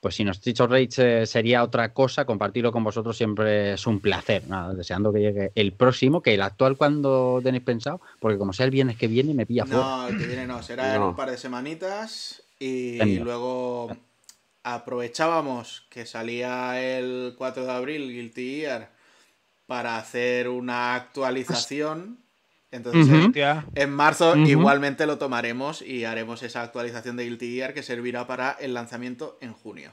Pues 0.00 0.14
si 0.14 0.24
no 0.24 0.32
Streets 0.32 0.60
of 0.60 0.70
Rage 0.70 1.22
eh, 1.22 1.26
sería 1.26 1.62
otra 1.62 1.92
cosa, 1.92 2.24
compartirlo 2.24 2.72
con 2.72 2.82
vosotros 2.82 3.16
siempre 3.16 3.74
es 3.74 3.86
un 3.86 4.00
placer. 4.00 4.48
Nada, 4.48 4.72
deseando 4.72 5.12
que 5.12 5.20
llegue 5.20 5.52
el 5.54 5.72
próximo, 5.72 6.22
que 6.22 6.32
el 6.34 6.40
actual 6.42 6.76
cuando 6.78 7.40
tenéis 7.42 7.64
pensado, 7.64 8.00
porque 8.18 8.38
como 8.38 8.54
sea 8.54 8.64
el 8.64 8.70
viernes 8.70 8.96
que 8.96 9.08
viene 9.08 9.34
me 9.34 9.44
pilla 9.44 9.66
fuera. 9.66 9.82
No, 9.82 10.08
el 10.08 10.16
que 10.16 10.26
viene 10.26 10.46
no, 10.46 10.62
será 10.62 10.94
en 10.96 11.02
un 11.02 11.14
par 11.16 11.30
de 11.30 11.36
semanitas 11.36 12.42
y 12.58 13.18
luego 13.18 13.90
aprovechábamos 14.62 15.86
que 15.90 16.06
salía 16.06 16.80
el 16.80 17.34
4 17.36 17.64
de 17.64 17.72
abril 17.72 18.08
Guilty 18.12 18.60
Gear 18.60 18.90
para 19.70 19.98
hacer 19.98 20.48
una 20.48 20.96
actualización. 20.96 22.18
Entonces 22.72 23.06
en- 23.76 23.90
marzo 23.90 24.34
igualmente 24.36 25.06
lo 25.06 25.16
tomaremos 25.16 25.80
y 25.80 26.04
haremos 26.04 26.42
esa 26.42 26.62
actualización 26.62 27.16
de 27.16 27.22
Guilty 27.22 27.54
Gear 27.54 27.72
que 27.72 27.84
servirá 27.84 28.26
para 28.26 28.50
el 28.58 28.74
lanzamiento 28.74 29.38
en 29.40 29.52
junio. 29.52 29.92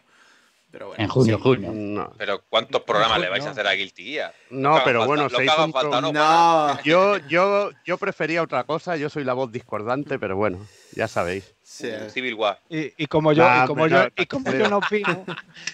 Pero 0.72 0.88
bueno, 0.88 1.04
En 1.04 1.10
junio, 1.10 1.38
sí. 1.38 1.44
junio. 1.44 1.72
No, 1.74 2.12
Pero 2.18 2.42
¿cuántos 2.50 2.82
programas 2.82 3.20
No, 3.20 3.24
le 3.26 3.30
vais 3.30 3.46
a 3.46 3.52
hacer 3.52 3.68
a 3.68 3.74
Guilty 3.74 4.04
Gear? 4.14 4.34
no 4.50 4.82
pero 4.84 5.02
falta- 5.02 5.06
bueno, 5.06 5.30
se 5.30 5.46
hizo 5.46 5.66
un 5.66 5.72
falta, 5.72 6.02
¿no? 6.02 6.12
No, 6.12 6.82
Yo, 6.84 7.18
yo, 7.28 7.70
yo 7.86 7.98
prefería 8.00 8.42
otra 8.42 8.64
cosa, 8.64 8.98
yo 8.98 9.12
soy 9.12 9.24
la 9.26 9.34
voz 9.34 9.52
discordante, 9.52 10.18
pero 10.18 10.36
bueno, 10.36 10.58
ya 10.94 11.08
sabéis. 11.08 11.54
Sí, 11.70 11.90
Civil 12.12 12.34
War. 12.36 12.60
Y, 12.70 12.94
y 13.04 13.08
como 13.08 13.34
yo, 13.34 13.44
Nah, 13.44 13.64
y 13.64 13.68
como 13.68 13.88
yo, 13.88 14.04
no, 14.04 14.10
y 14.16 14.26
como 14.26 14.52
yo 14.54 14.70
no 14.70 14.78
opino, 14.78 15.26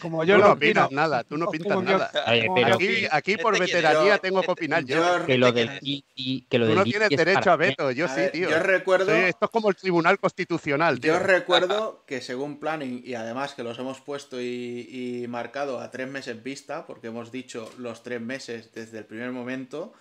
como 0.01 0.23
yo 0.23 0.35
tú 0.35 0.41
no 0.41 0.47
no 0.47 0.53
opinas 0.53 0.85
opino, 0.87 1.01
nada, 1.01 1.23
tú 1.23 1.37
no 1.37 1.47
pintas 1.47 1.73
yo- 1.75 1.81
nada. 1.83 2.11
Oye, 2.27 2.47
como 2.47 2.55
pero- 2.55 2.67
yo- 2.69 2.75
Aquí, 2.75 3.07
aquí 3.11 3.37
por 3.37 3.53
Este 3.53 3.65
veteranía 3.67 4.15
Yo- 4.15 4.19
tengo 4.21 4.41
que 4.41 4.51
opinar 4.51 4.83
yo. 4.85 4.95
yo- 5.19 5.25
que 5.27 5.37
lo 5.37 5.47
¿Este 5.47 5.59
del 5.67 5.79
y, 5.83 6.03
y- 6.15 6.41
que 6.41 6.57
lo 6.57 6.65
Tú 6.65 6.69
del 6.69 6.77
no 6.79 6.83
Geek 6.83 6.93
tienes 6.93 7.11
es 7.11 7.17
derecho 7.17 7.39
para 7.41 7.53
a 7.53 7.57
veto, 7.57 7.91
yo 7.91 8.05
A 8.05 8.09
sí, 8.09 8.15
ver, 8.21 8.31
tío. 8.31 8.49
yo 8.49 8.59
recuerdo- 8.59 9.11
Sí, 9.15 9.21
esto 9.21 9.45
es 9.45 9.51
como 9.51 9.69
el 9.69 9.75
Tribunal 9.75 10.17
Constitucional, 10.19 10.99
tío. 10.99 11.13
Yo 11.13 11.19
recuerdo 11.19 12.03
que 12.07 12.21
según 12.21 12.59
planning, 12.59 13.03
y 13.05 13.13
además 13.13 13.53
que 13.53 13.63
los 13.63 13.77
hemos 13.77 14.01
puesto 14.01 14.41
y, 14.41 14.87
y 15.23 15.27
marcado 15.27 15.79
a 15.79 15.91
tres 15.91 16.07
meses 16.09 16.41
vista, 16.41 16.87
porque 16.87 17.07
hemos 17.07 17.31
dicho 17.31 17.71
los 17.77 18.01
tres 18.01 18.19
meses 18.19 18.71
desde 18.73 18.97
el 18.97 19.05
primer 19.05 19.31
momento, 19.31 19.93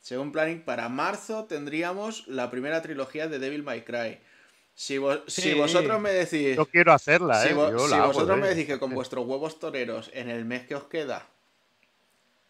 según 0.00 0.30
planning, 0.32 0.62
para 0.62 0.88
marzo 0.88 1.44
tendríamos 1.44 2.26
la 2.28 2.50
primera 2.50 2.80
trilogía 2.82 3.26
de 3.28 3.38
Devil 3.40 3.62
May 3.64 3.82
Cry. 3.82 4.18
Si, 4.80 4.96
vo- 4.96 5.22
si 5.26 5.52
vosotros 5.52 6.00
me 6.00 6.10
decís, 6.10 6.56
Yo 6.56 6.64
quiero 6.64 6.94
hacerla, 6.94 7.42
si, 7.42 7.48
¿eh? 7.50 7.54
vo- 7.54 7.70
Yo 7.70 7.80
si 7.80 7.90
la 7.90 7.96
hago, 7.98 8.06
vosotros 8.14 8.38
¿eh? 8.38 8.40
me 8.40 8.48
decís 8.48 8.64
que 8.66 8.78
con 8.78 8.94
vuestros 8.94 9.26
huevos 9.26 9.58
toreros 9.58 10.10
en 10.14 10.30
el 10.30 10.46
mes 10.46 10.66
que 10.66 10.74
os 10.74 10.84
queda 10.84 11.26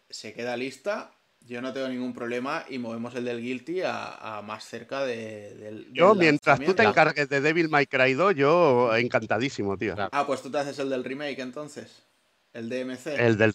se 0.09 0.31
queda 0.31 0.55
lista, 0.55 1.11
yo 1.41 1.61
no 1.61 1.73
tengo 1.73 1.89
ningún 1.89 2.13
problema 2.13 2.63
y 2.69 2.77
movemos 2.77 3.15
el 3.15 3.25
del 3.25 3.41
Guilty 3.41 3.81
a, 3.81 4.37
a 4.37 4.41
más 4.43 4.63
cerca 4.63 5.03
de- 5.03 5.55
del, 5.55 5.83
del 5.87 5.93
Yo, 5.93 6.15
mientras 6.15 6.57
tú 6.63 6.73
te 6.73 6.83
encargues 6.83 7.27
de 7.27 7.41
Devil 7.41 7.67
May 7.67 7.85
Cry 7.85 8.13
2, 8.13 8.33
yo 8.35 8.95
encantadísimo, 8.95 9.75
tío. 9.77 9.95
Claro. 9.95 10.09
Ah, 10.13 10.25
pues 10.25 10.41
tú 10.41 10.49
te 10.49 10.57
haces 10.57 10.79
el 10.79 10.89
del 10.89 11.03
remake 11.03 11.39
entonces. 11.39 12.03
El 12.53 12.69
DMC. 12.69 13.07
El 13.19 13.37
del. 13.37 13.51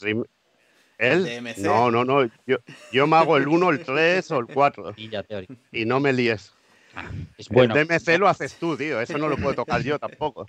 DMC. 0.99 1.59
No, 1.63 1.91
no, 1.91 2.05
no. 2.05 2.31
Yo, 2.47 2.59
yo 2.93 3.07
me 3.07 3.17
hago 3.17 3.39
el 3.39 3.49
1, 3.49 3.71
el 3.71 3.83
3 3.83 4.31
o 4.33 4.39
el 4.41 4.47
4. 4.47 4.93
Y 4.99 5.09
ya 5.09 5.23
teoría. 5.23 5.49
Y 5.73 5.87
no 5.87 5.99
me 5.99 6.13
líes. 6.13 6.53
Es 7.39 7.49
bueno. 7.49 7.75
el 7.77 7.87
DMC 7.87 8.19
lo 8.19 8.29
haces 8.29 8.55
tú, 8.55 8.77
tío. 8.77 9.01
Eso 9.01 9.19
no 9.19 9.29
lo 9.29 9.37
puedo 9.37 9.55
tocar 9.55 9.83
yo 9.83 9.99
tampoco. 9.99 10.47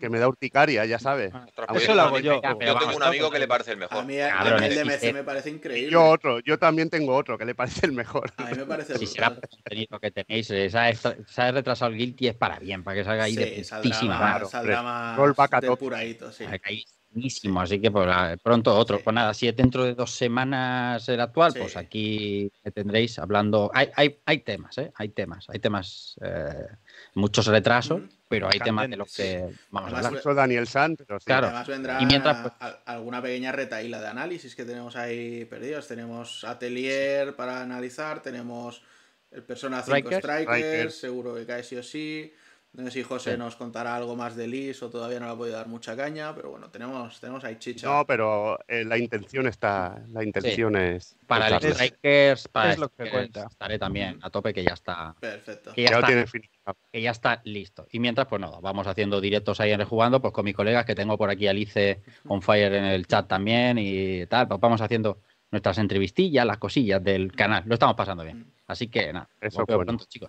Que 0.00 0.08
me 0.08 0.20
da 0.20 0.28
urticaria, 0.28 0.84
ya 0.84 1.00
sabes. 1.00 1.32
Eso 1.34 1.42
yo 1.56 1.72
lo 1.72 1.86
tengo 1.86 2.00
hago 2.02 2.16
un 2.16 2.22
yo. 2.22 2.34
Yo 2.34 2.40
tengo 2.56 2.74
vamos, 2.74 2.94
un 2.96 3.02
amigo 3.02 3.30
que 3.32 3.40
le 3.40 3.48
parece 3.48 3.72
el 3.72 3.78
mejor. 3.78 3.98
A 3.98 4.02
mí, 4.04 4.20
a 4.20 4.28
Cabrón, 4.30 4.60
mí 4.60 4.66
el 4.66 4.74
DMC 4.86 5.12
me 5.12 5.24
parece 5.24 5.50
increíble. 5.50 5.90
Yo 5.90 6.04
otro, 6.04 6.38
yo 6.38 6.56
también 6.56 6.88
tengo 6.88 7.16
otro 7.16 7.36
que 7.36 7.44
le 7.44 7.56
parece 7.56 7.84
el 7.86 7.92
mejor. 7.92 8.30
A 8.36 8.44
mí 8.44 8.58
me 8.58 8.64
parece 8.64 8.96
Si 8.96 9.06
será 9.06 9.30
por 9.34 9.42
el 9.42 9.48
contenido 9.50 9.98
que 9.98 10.10
tenéis, 10.12 10.48
eh, 10.50 10.70
se 10.70 10.78
ha, 10.78 10.88
extra- 10.90 11.16
se 11.26 11.42
ha 11.42 11.50
retrasado 11.50 11.90
el 11.90 11.98
Guilty 11.98 12.28
es 12.28 12.36
para 12.36 12.60
bien, 12.60 12.84
para 12.84 12.96
que 12.96 13.02
salga 13.04 13.24
ahí 13.24 13.34
de 13.34 13.56
Sí, 13.56 13.64
saldrá 13.64 14.02
más, 14.02 14.20
madre. 14.20 14.46
saldrá 14.46 14.82
más 14.84 15.16
Rollback 15.16 15.54
a 15.54 15.60
tope. 15.62 15.70
depuradito, 15.72 16.30
sí. 16.30 16.44
Para 16.44 16.58
que 16.60 16.68
ahí 16.74 16.84
buenísimo, 17.10 17.60
así 17.60 17.80
que 17.80 17.90
pues, 17.90 18.06
ah, 18.10 18.36
pronto 18.42 18.74
otro. 18.76 18.98
Sí. 18.98 19.02
Pues 19.04 19.14
nada, 19.14 19.34
si 19.34 19.48
es 19.48 19.56
dentro 19.56 19.84
de 19.84 19.94
dos 19.94 20.10
semanas 20.10 21.08
el 21.08 21.20
actual, 21.20 21.52
Sí. 21.52 21.58
pues 21.60 21.76
aquí 21.76 22.52
me 22.64 22.70
tendréis 22.70 23.18
hablando. 23.18 23.70
Hay, 23.74 23.88
hay, 23.96 24.20
hay 24.24 24.38
temas, 24.38 24.76
¿eh? 24.78 24.92
Hay 24.94 25.08
temas, 25.10 25.46
hay 25.48 25.58
temas, 25.58 26.16
eh, 26.22 26.66
muchos 27.14 27.46
retrasos, 27.46 28.02
pero 28.28 28.48
hay 28.52 28.58
temas 28.60 28.88
de 28.90 28.96
los 28.96 29.14
que 29.14 29.48
vamos 29.70 29.92
a 29.92 29.96
hablar. 30.08 30.34
Daniel 30.36 30.66
San, 30.68 30.96
pero 30.96 31.18
sí. 31.18 31.26
Claro. 31.26 31.46
Además 31.46 31.66
vendrá 31.68 32.00
Y 32.02 32.06
mientras, 32.06 32.42
pues- 32.42 32.54
a- 32.60 32.82
alguna 32.86 33.22
pequeña 33.22 33.52
retaíla 33.52 34.00
de 34.00 34.06
análisis 34.08 34.54
que 34.54 34.64
tenemos 34.64 34.94
ahí 34.96 35.44
perdidos. 35.46 35.88
Tenemos 35.88 36.44
Atelier 36.44 37.34
para 37.34 37.62
analizar, 37.62 38.22
tenemos 38.22 38.82
el 39.30 39.42
Persona 39.42 39.82
5 39.82 39.96
Strikers. 39.96 40.18
Strikers, 40.24 40.58
Strikers. 40.58 40.94
seguro 41.00 41.34
que 41.34 41.46
cae 41.46 41.62
sí 41.62 41.76
o 41.76 41.82
sí. 41.82 42.32
No 42.74 42.84
sé 42.84 42.90
si 42.90 43.02
José 43.02 43.32
Sí. 43.32 43.38
nos 43.38 43.56
contará 43.56 43.96
algo 43.96 44.14
más 44.14 44.36
de 44.36 44.46
Liz 44.46 44.82
o 44.82 44.90
todavía 44.90 45.18
no 45.18 45.26
le 45.26 45.32
ha 45.32 45.36
podido 45.36 45.56
dar 45.56 45.66
mucha 45.68 45.96
caña, 45.96 46.34
pero 46.34 46.50
bueno, 46.50 46.70
tenemos, 46.70 47.18
tenemos 47.18 47.42
ahí 47.42 47.56
chicha. 47.56 47.86
No, 47.88 48.06
pero 48.06 48.58
eh, 48.68 48.84
la 48.84 48.98
intención 48.98 49.46
está. 49.48 50.00
La 50.12 50.22
intención 50.22 50.76
es. 50.76 51.16
Para 51.26 51.48
el 51.48 51.74
Strikers, 51.74 52.46
para 52.48 52.72
es 52.72 52.78
lo 52.78 52.88
que 52.88 52.94
Strikers 53.06 53.12
cuenta. 53.32 53.46
estaré 53.50 53.78
también 53.78 54.18
a 54.22 54.30
tope 54.30 54.52
que 54.52 54.62
ya 54.62 54.74
está. 54.74 55.14
Perfecto. 55.18 55.72
Que 55.72 55.82
ya, 55.82 55.88
está, 55.96 56.06
tiene 56.06 56.26
finiquitado. 56.26 56.76
que 56.92 57.02
ya 57.02 57.10
está 57.10 57.40
listo. 57.44 57.86
Y 57.90 57.98
mientras, 58.00 58.28
pues 58.28 58.40
nada, 58.40 58.60
vamos 58.60 58.86
haciendo 58.86 59.20
directos 59.20 59.60
ahí 59.60 59.72
en 59.72 59.80
Rejugando, 59.80 60.20
pues 60.20 60.32
con 60.32 60.44
mis 60.44 60.54
colegas 60.54 60.84
que 60.84 60.94
tengo 60.94 61.16
por 61.18 61.30
aquí 61.30 61.46
a 61.48 61.50
Alice 61.50 62.02
on 62.26 62.42
fire 62.42 62.72
en 62.74 62.84
el 62.84 63.06
chat 63.06 63.26
también 63.26 63.78
y 63.78 64.26
tal, 64.26 64.46
pues 64.46 64.60
vamos 64.60 64.80
haciendo 64.82 65.20
nuestras 65.50 65.78
entrevistillas, 65.78 66.44
las 66.46 66.58
cosillas 66.58 67.02
del 67.02 67.32
canal. 67.32 67.64
Lo 67.66 67.74
estamos 67.74 67.96
pasando 67.96 68.22
bien. 68.22 68.52
Así 68.66 68.88
que 68.88 69.10
nada, 69.12 69.28
Eso 69.40 69.64
pronto, 69.64 70.04
chicos. 70.06 70.28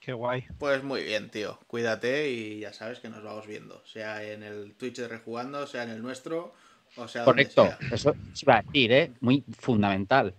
Qué 0.00 0.12
guay. 0.14 0.46
Pues 0.58 0.82
muy 0.82 1.04
bien, 1.04 1.30
tío. 1.30 1.58
Cuídate 1.66 2.30
y 2.30 2.60
ya 2.60 2.72
sabes 2.72 3.00
que 3.00 3.08
nos 3.10 3.22
vamos 3.22 3.46
viendo. 3.46 3.84
Sea 3.84 4.22
en 4.24 4.42
el 4.42 4.74
Twitch 4.74 4.96
de 4.96 5.08
Rejugando, 5.08 5.66
sea 5.66 5.82
en 5.82 5.90
el 5.90 6.02
nuestro, 6.02 6.54
o 6.96 7.06
sea 7.06 7.24
donde 7.24 7.44
Correcto, 7.44 7.66
sea. 7.66 7.78
eso 7.94 8.14
se 8.32 8.44
iba 8.46 8.56
a 8.58 8.62
decir, 8.62 8.92
¿eh? 8.92 9.12
Muy 9.20 9.44
fundamental. 9.58 10.34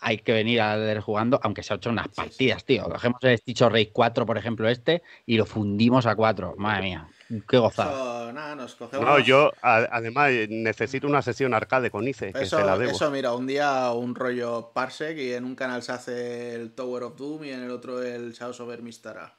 Hay 0.00 0.18
que 0.18 0.32
venir 0.32 0.60
a 0.60 0.76
leer 0.76 1.00
jugando, 1.00 1.40
aunque 1.42 1.62
se 1.62 1.72
ha 1.72 1.76
hecho 1.76 1.90
unas 1.90 2.06
Sí, 2.06 2.10
sí. 2.12 2.16
partidas, 2.20 2.64
tío. 2.64 2.84
Cogemos 2.84 3.18
el 3.22 3.38
Stitch 3.38 3.62
of 3.62 3.72
Rage 3.72 3.90
4, 3.92 4.26
por 4.26 4.38
ejemplo, 4.38 4.68
este, 4.68 5.02
y 5.26 5.36
lo 5.36 5.46
fundimos 5.46 6.06
a 6.06 6.14
4. 6.16 6.54
Madre 6.56 6.82
mía, 6.82 7.08
qué 7.48 7.58
gozada. 7.58 7.92
Eso, 7.92 8.32
nada, 8.32 8.54
nos 8.54 8.74
cogemos. 8.74 9.06
No, 9.06 9.18
yo 9.20 9.52
a- 9.62 9.88
además 9.90 10.30
necesito 10.48 11.06
una 11.06 11.22
sesión 11.22 11.54
arcade 11.54 11.90
con 11.90 12.06
ICE, 12.06 12.32
que 12.32 12.44
Eso, 12.44 12.58
se 12.58 12.64
la 12.64 12.76
debo. 12.76 12.92
eso, 12.92 13.10
mira, 13.10 13.32
un 13.34 13.46
día 13.46 13.90
un 13.92 14.14
rollo 14.14 14.70
Parsec 14.72 15.18
y 15.18 15.32
en 15.32 15.44
un 15.44 15.54
canal 15.54 15.82
se 15.82 15.92
hace 15.92 16.54
el 16.54 16.72
Tower 16.72 17.02
of 17.04 17.16
Doom 17.16 17.44
y 17.44 17.50
en 17.50 17.62
el 17.62 17.70
otro 17.70 18.02
el 18.02 18.32
Shadows 18.32 18.60
over 18.60 18.82
Mistara. 18.82 19.34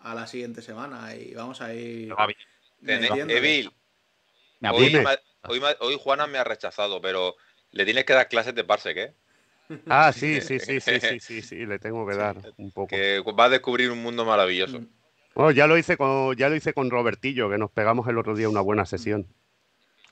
A 0.00 0.14
la 0.14 0.26
siguiente 0.26 0.60
semana 0.60 1.14
y 1.14 1.32
vamos 1.32 1.62
a 1.62 1.72
ir. 1.72 2.14
Evil, 2.86 3.72
Me 4.60 4.70
hoy, 4.70 4.94
hoy, 5.48 5.60
hoy 5.80 5.98
Juana 5.98 6.26
me 6.26 6.36
ha 6.38 6.44
rechazado, 6.44 7.00
pero 7.00 7.36
le 7.70 7.84
tienes 7.86 8.04
que 8.04 8.12
dar 8.12 8.28
clases 8.28 8.54
de 8.54 8.64
Parsec, 8.64 8.96
¿eh? 8.98 9.14
Ah, 9.86 10.12
sí, 10.12 10.40
sí, 10.40 10.58
sí, 10.58 10.80
sí, 10.80 11.00
sí, 11.00 11.20
sí, 11.20 11.42
sí, 11.42 11.66
le 11.66 11.78
tengo 11.78 12.06
que 12.06 12.14
dar 12.16 12.36
un 12.58 12.70
poco. 12.70 12.96
Que 12.96 13.20
va 13.20 13.44
a 13.46 13.48
descubrir 13.48 13.90
un 13.90 14.02
mundo 14.02 14.24
maravilloso. 14.24 14.80
Oh, 15.34 15.50
ya 15.50 15.66
lo 15.66 15.76
hice 15.76 15.96
con, 15.96 16.34
ya 16.36 16.48
lo 16.48 16.54
hice 16.56 16.72
con 16.72 16.90
Robertillo, 16.90 17.50
que 17.50 17.58
nos 17.58 17.70
pegamos 17.70 18.06
el 18.08 18.18
otro 18.18 18.34
día 18.36 18.48
una 18.48 18.60
buena 18.60 18.86
sesión. 18.86 19.26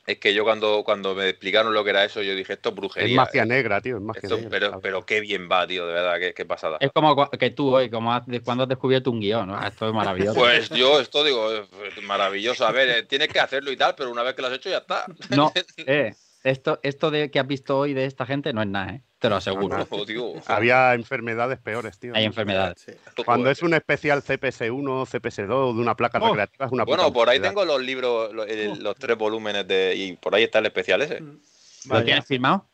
Es 0.05 0.18
que 0.18 0.34
yo 0.34 0.42
cuando, 0.42 0.83
cuando 0.83 1.15
me 1.15 1.28
explicaron 1.28 1.73
lo 1.73 1.84
que 1.84 1.91
era 1.91 2.05
eso, 2.05 2.23
yo 2.23 2.34
dije, 2.34 2.55
esto 2.55 2.70
es 2.70 2.73
Es 2.73 2.76
brujería. 2.76 3.17
magia 3.17 3.42
eh. 3.44 3.47
negra, 3.47 3.81
tío, 3.81 3.99
es 3.99 4.02
magia 4.02 4.20
Esto- 4.25 4.34
negra. 4.34 4.51
pero, 4.51 4.81
pero 4.81 5.07
qué 5.07 5.20
bien 5.20 5.49
va, 5.49 5.65
tío, 5.65 5.86
de 5.86 5.92
verdad, 5.92 6.18
qué, 6.18 6.34
qué 6.34 6.44
pasada. 6.44 6.76
Es 6.81 6.91
como 6.92 7.31
que 7.31 7.51
tú 7.51 7.73
hoy, 7.73 7.89
como 7.89 8.12
has- 8.12 8.25
cuando 8.44 8.65
has 8.65 8.68
descubierto 8.68 9.12
un 9.12 9.20
guion, 9.20 9.47
¿no? 9.47 9.65
Esto 9.65 9.86
es 9.86 9.94
maravilloso. 9.94 10.41
Pues 10.41 10.70
yo 10.70 10.99
esto 11.01 11.23
digo, 11.23 11.52
es 11.52 12.02
maravilloso. 12.02 12.67
A 12.67 12.73
ver, 12.73 12.89
eh, 12.89 13.02
tienes 13.05 13.28
que 13.28 13.39
hacerlo 13.39 13.70
y 13.70 13.76
tal, 13.76 13.94
pero 13.94 14.10
una 14.10 14.25
vez 14.25 14.34
que 14.34 14.42
lo 14.42 14.49
has 14.49 14.55
hecho 14.55 14.70
ya 14.70 14.78
está. 14.78 15.05
No, 15.31 15.52
eh, 15.86 16.15
esto, 16.42 16.81
esto 16.83 17.12
de 17.12 17.31
que 17.31 17.39
has 17.39 17.47
visto 17.47 17.78
hoy 17.78 17.94
de 17.94 18.07
esta 18.07 18.26
gente 18.26 18.52
no 18.52 18.60
es 18.62 18.68
nada, 18.68 18.94
¿eh? 18.94 19.02
Te 19.23 19.28
lo 19.31 19.36
aseguro. 19.36 19.78
No, 19.78 20.05
tío. 20.05 20.33
Había 20.47 20.94
enfermedades 20.94 21.57
peores, 21.60 21.97
tío. 21.97 22.12
Hay 22.15 22.25
enfermedades. 22.25 22.81
Sí. 22.84 22.92
Cuando 23.25 23.51
es 23.51 23.62
un 23.62 23.73
especial 23.73 24.20
CPS1, 24.20 25.07
CPS2 25.07 25.75
de 25.76 25.81
una 25.81 25.94
placa 25.94 26.18
Oh. 26.20 26.26
recreativa 26.26 26.67
es 26.67 26.73
una 26.73 26.84
Bueno, 26.84 27.12
por 27.12 27.28
ahí 27.28 27.39
tengo 27.39 27.65
los 27.65 27.81
libros, 27.81 28.33
el- 28.49 28.83
los 28.83 28.97
tres 28.97 29.17
volúmenes 29.17 29.67
de. 29.68 29.94
Y 29.94 30.17
por 30.17 30.34
ahí 30.34 30.42
está 30.42 30.59
el 30.59 30.67
especial 30.67 31.02
ese. 31.02 31.20
¿Lo 31.20 31.36
Vaya. 31.84 32.05
tienes 32.05 32.26
firmado? 32.26 32.68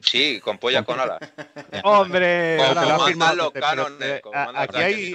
Sí, 0.00 0.40
con 0.40 0.58
pollas 0.58 0.84
con 0.84 0.98
alas. 0.98 1.18
Hombre, 1.84 2.56
Como 2.58 2.80
lo 2.88 3.06
firmado, 3.06 3.36
los 3.36 3.52
pero, 3.52 3.88
eh, 4.00 4.20
como 4.20 4.36
aquí 4.36 4.76
hay, 4.78 5.14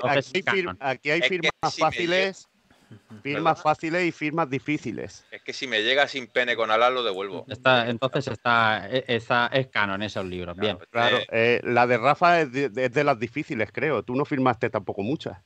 aquí 0.80 1.10
Es 1.10 1.22
que 1.22 1.28
firmas 1.30 1.78
fáciles, 1.78 2.48
firmas 3.22 3.22
Perdona. 3.24 3.56
fáciles 3.56 4.06
y 4.06 4.12
firmas 4.12 4.50
difíciles. 4.50 5.26
Es 5.32 5.42
que 5.42 5.54
si 5.54 5.68
me 5.68 5.82
llega 5.84 6.08
sin 6.08 6.28
pene 6.28 6.56
con 6.56 6.72
alas, 6.72 6.92
lo 6.92 7.04
devuelvo. 7.04 7.46
Está, 7.48 7.90
entonces 7.90 8.28
está, 8.28 8.88
e- 8.90 9.06
está, 9.08 9.48
es 9.54 9.68
canon 9.68 10.02
esos 10.04 10.26
libros. 10.26 10.58
Bien. 10.58 10.78
Claro, 10.90 11.18
Eh, 11.18 11.26
eh, 11.32 11.62
la 11.64 11.88
de 11.88 11.98
Rafa 11.98 12.42
es 12.42 12.52
de, 12.52 12.72
es 12.76 12.94
de 12.94 13.04
las 13.04 13.20
difíciles, 13.20 13.70
creo. 13.72 14.04
Tú 14.04 14.16
no 14.16 14.26
firmaste 14.26 14.70
tampoco 14.70 15.02
muchas. 15.04 15.38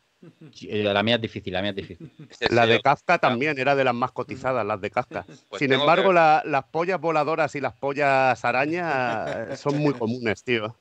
Eh, 0.63 0.81
La 0.83 1.03
mía 1.03 1.15
es 1.15 1.21
difícil, 1.21 1.53
la 1.53 1.61
mía 1.61 1.69
es 1.71 1.75
difícil. 1.75 2.11
ese 2.29 2.53
La 2.53 2.65
de 2.65 2.81
Kafka 2.81 3.19
también 3.19 3.57
era 3.59 3.75
de 3.75 3.83
las 3.83 3.93
más 3.93 4.11
cotizadas, 4.11 4.65
las 4.65 4.81
de 4.81 4.89
Kafka. 4.89 5.25
Pues 5.49 5.59
Sin 5.59 5.71
embargo, 5.71 6.09
que- 6.09 6.15
la- 6.15 6.41
las 6.45 6.63
pollas 6.65 6.99
voladoras 6.99 7.53
y 7.55 7.61
las 7.61 7.73
pollas 7.73 8.43
arañas 8.43 9.59
son 9.59 9.77
muy 9.77 9.93
comunes, 9.99 10.43
tío. 10.43 10.75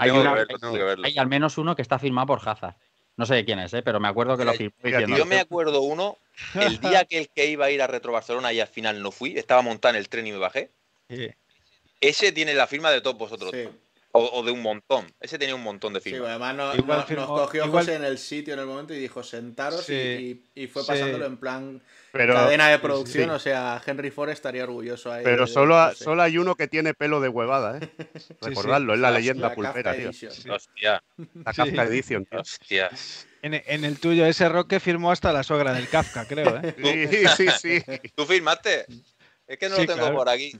Hay, 0.00 0.10
Tengo 0.10 0.22
que 0.22 0.28
una- 0.28 0.36
verlo, 0.36 0.58
tengo 0.58 0.74
que 0.74 0.84
verlo. 0.84 1.06
hay 1.06 1.18
al 1.18 1.26
menos 1.26 1.58
uno 1.58 1.74
que 1.74 1.82
está 1.82 1.98
firmado 1.98 2.26
por 2.28 2.46
Hazard. 2.48 2.76
No 3.18 3.26
sé 3.26 3.34
de 3.34 3.44
quién 3.44 3.58
es, 3.58 3.74
¿eh? 3.74 3.82
pero 3.82 3.98
me 3.98 4.06
acuerdo 4.06 4.38
que 4.38 4.44
lo 4.44 4.52
Mira, 4.52 4.58
firmó 4.58 4.76
diciendo. 4.84 5.16
Yo 5.16 5.26
me 5.26 5.40
acuerdo 5.40 5.82
uno, 5.82 6.18
el 6.54 6.78
día 6.80 7.04
que 7.04 7.18
el 7.18 7.28
que 7.28 7.46
iba 7.46 7.66
a 7.66 7.70
ir 7.70 7.82
a 7.82 7.88
Retro 7.88 8.12
Barcelona 8.12 8.52
y 8.52 8.60
al 8.60 8.68
final 8.68 9.02
no 9.02 9.10
fui, 9.10 9.36
estaba 9.36 9.60
montado 9.60 9.96
en 9.96 9.98
el 9.98 10.08
tren 10.08 10.28
y 10.28 10.32
me 10.32 10.38
bajé. 10.38 10.70
Sí. 11.10 11.28
Ese 12.00 12.30
tiene 12.30 12.54
la 12.54 12.68
firma 12.68 12.92
de 12.92 13.00
todos 13.00 13.18
vosotros. 13.18 13.50
Sí, 13.52 13.68
O, 14.12 14.24
o 14.40 14.42
de 14.42 14.50
un 14.50 14.62
montón. 14.62 15.06
Ese 15.20 15.38
tenía 15.38 15.54
un 15.54 15.62
montón 15.62 15.92
de 15.92 16.00
sí, 16.00 16.10
firmas. 16.10 16.30
además 16.30 16.54
no- 16.56 16.74
Igual 16.74 16.98
no- 17.00 17.06
firmó- 17.06 17.26
nos 17.26 17.40
cogió 17.42 17.66
igual- 17.66 17.84
José 17.84 17.96
en 17.96 18.04
el 18.04 18.16
sitio 18.18 18.54
en 18.54 18.60
el 18.60 18.66
momento 18.66 18.94
y 18.94 18.98
dijo 18.98 19.22
sentaros 19.22 19.82
y- 19.82 19.92
Sí, 19.92 20.44
y, 20.54 20.62
y 20.62 20.66
fue 20.66 20.82
sí. 20.82 20.88
pasándolo 20.88 21.26
en 21.26 21.36
plan 21.36 21.82
Pero, 22.12 22.32
cadena 22.34 22.68
de 22.68 22.76
sí, 22.76 22.82
producción. 22.82 23.24
sí. 23.28 23.30
O 23.30 23.38
sea, 23.38 23.82
Henry 23.84 24.10
Ford 24.10 24.30
estaría 24.30 24.64
orgulloso 24.64 25.12
ahí. 25.12 25.22
Pero 25.24 25.44
de- 25.44 25.52
solo, 25.52 25.74
de 25.76 25.80
ha- 25.82 25.88
José. 25.90 26.04
solo 26.04 26.22
hay 26.22 26.38
uno 26.38 26.54
que 26.54 26.68
tiene 26.68 26.94
pelo 26.94 27.20
de 27.20 27.28
huevada, 27.28 27.78
¿eh? 27.78 27.88
Recordadlo, 28.40 28.94
es 28.94 29.00
la 29.00 29.10
La- 29.10 29.18
leyenda 29.18 29.48
la 29.50 29.54
pulpera, 29.54 29.90
Kafka 29.92 29.96
tío. 29.98 30.08
Edition. 30.08 30.32
Sí. 30.32 30.48
Hostia, 30.48 31.02
La 31.44 31.52
Kafka 31.52 31.84
Edition, 31.84 32.24
tío. 32.24 32.40
hostia. 32.40 32.90
En, 33.42 33.54
en 33.54 33.84
el 33.84 34.00
tuyo, 34.00 34.24
ese 34.24 34.48
Roque 34.48 34.80
firmó 34.80 35.12
hasta 35.12 35.32
la 35.34 35.42
suegra 35.42 35.74
del 35.74 35.86
Kafka, 35.88 36.24
creo, 36.26 36.60
¿eh? 36.62 36.74
Sí, 37.36 37.46
sí, 37.46 37.46
sí. 37.60 37.84
¿Tú 38.16 38.24
firmaste? 38.24 38.86
Es 39.46 39.58
que 39.58 39.68
no 39.68 39.76
Sí, 39.76 39.82
lo 39.82 39.86
tengo 39.86 40.00
claro. 40.00 40.16
por 40.16 40.28
aquí. 40.30 40.58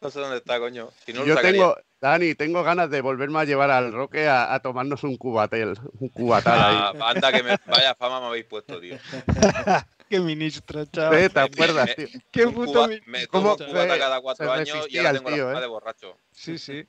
No 0.00 0.10
sé 0.10 0.20
dónde 0.20 0.36
está, 0.36 0.58
coño. 0.60 0.90
Si 1.04 1.12
no 1.12 1.20
lo 1.20 1.26
Yo 1.26 1.40
tengo, 1.40 1.76
Dani, 2.00 2.34
tengo 2.34 2.62
ganas 2.62 2.88
de 2.90 3.00
volverme 3.00 3.40
a 3.40 3.44
llevar 3.44 3.70
al 3.70 3.92
Roque 3.92 4.28
a, 4.28 4.54
a 4.54 4.60
tomarnos 4.60 5.02
un 5.02 5.16
cubatel, 5.16 5.74
un 5.98 6.08
cubatal 6.10 6.58
Ah, 6.60 6.90
ahí. 6.94 7.00
anda 7.02 7.32
que 7.32 7.42
me 7.42 7.56
vaya 7.66 7.94
fama 7.96 8.20
me 8.20 8.26
habéis 8.26 8.44
puesto, 8.46 8.80
tío. 8.80 8.96
Qué 10.08 10.20
ministro, 10.20 10.86
chaval. 10.86 11.18
¿Eh? 11.18 11.28
¿Te 11.28 11.40
acuerdas, 11.40 11.86
me- 11.86 11.94
tío? 12.06 12.20
Qué 12.30 12.46
puto 12.46 12.72
cuba- 12.72 12.88
me 13.06 13.26
¿Cómo 13.26 13.56
tomo 13.56 13.64
un 13.64 13.72
cubata 13.72 13.88
fue? 13.88 13.98
cada 13.98 14.20
cuatro 14.20 14.52
años 14.52 14.86
y 14.88 14.98
ahora 14.98 15.12
tengo 15.12 15.30
tío, 15.30 15.36
la 15.38 15.44
fama 15.46 15.58
¿eh? 15.58 15.62
de 15.62 15.66
borracho. 15.66 16.16
Sí, 16.30 16.58
sí. 16.58 16.86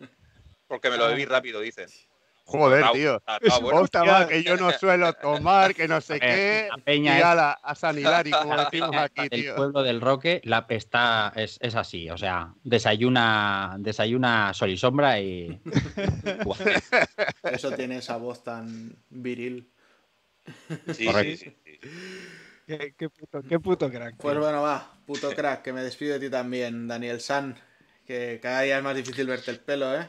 Porque 0.68 0.90
me 0.92 0.98
lo 0.98 1.08
bebí 1.08 1.26
rápido, 1.26 1.60
dicen. 1.62 1.90
Joder, 2.50 2.84
Ah, 2.84 2.92
tío. 2.92 3.22
ah, 3.28 3.38
bueno. 3.62 4.28
Que 4.28 4.42
yo 4.44 4.58
no 4.58 4.72
suelo 4.80 5.14
tomar, 5.14 5.76
que 5.76 5.88
no 5.88 6.02
sé 6.02 6.16
Eh, 6.16 6.20
qué. 6.20 6.68
la 6.72 6.78
peña 6.84 7.20
y 7.20 7.22
ala, 7.22 7.52
a 7.52 7.76
San 7.76 7.98
Hilari, 7.98 8.32
como 8.32 8.58
decimos 8.58 8.96
aquí, 8.96 9.30
tío. 9.30 9.56
pueblo 9.56 9.84
del 9.84 10.02
Roque 10.02 10.42
la 10.46 10.66
está 10.70 11.32
es, 11.36 11.60
es 11.62 11.76
así, 11.76 12.10
o 12.10 12.18
sea, 12.18 12.54
desayuna 12.64 13.76
desayuna 13.80 14.52
sol 14.56 14.72
y 14.72 14.78
sombra 14.78 15.20
y 15.20 15.62
Eso 17.52 17.72
tiene 17.74 17.98
esa 17.98 18.18
voz 18.18 18.44
tan 18.44 18.96
viril. 19.10 19.70
Sí, 20.88 20.94
sí, 20.94 21.06
Correcto. 21.06 21.38
sí, 21.46 21.56
sí. 21.64 21.80
Qué, 22.66 22.94
qué 22.98 23.10
puto, 23.10 23.42
qué 23.48 23.60
puto 23.60 23.90
crack. 23.92 24.16
Pues 24.18 24.34
tío. 24.34 24.42
bueno, 24.42 24.62
va, 24.64 24.92
puto 25.06 25.30
crack, 25.36 25.62
que 25.62 25.74
me 25.74 25.82
despido 25.84 26.14
de 26.14 26.20
ti 26.20 26.30
también, 26.32 26.88
Daniel 26.88 27.20
San. 27.22 27.56
Que 28.08 28.40
cada 28.42 28.62
día 28.62 28.78
es 28.78 28.84
más 28.84 28.96
difícil 28.96 29.28
verte 29.28 29.52
el 29.52 29.60
pelo, 29.60 29.94
¿eh? 29.96 30.08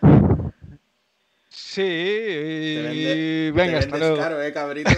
Sí, 1.50 1.82
Te, 1.82 2.94
y 2.94 3.50
vende- 3.50 3.52
venga, 3.52 3.72
te 3.80 3.84
hasta 3.84 3.98
luego. 3.98 4.16
caro, 4.16 4.42
¿eh, 4.42 4.52
cabrito? 4.52 4.90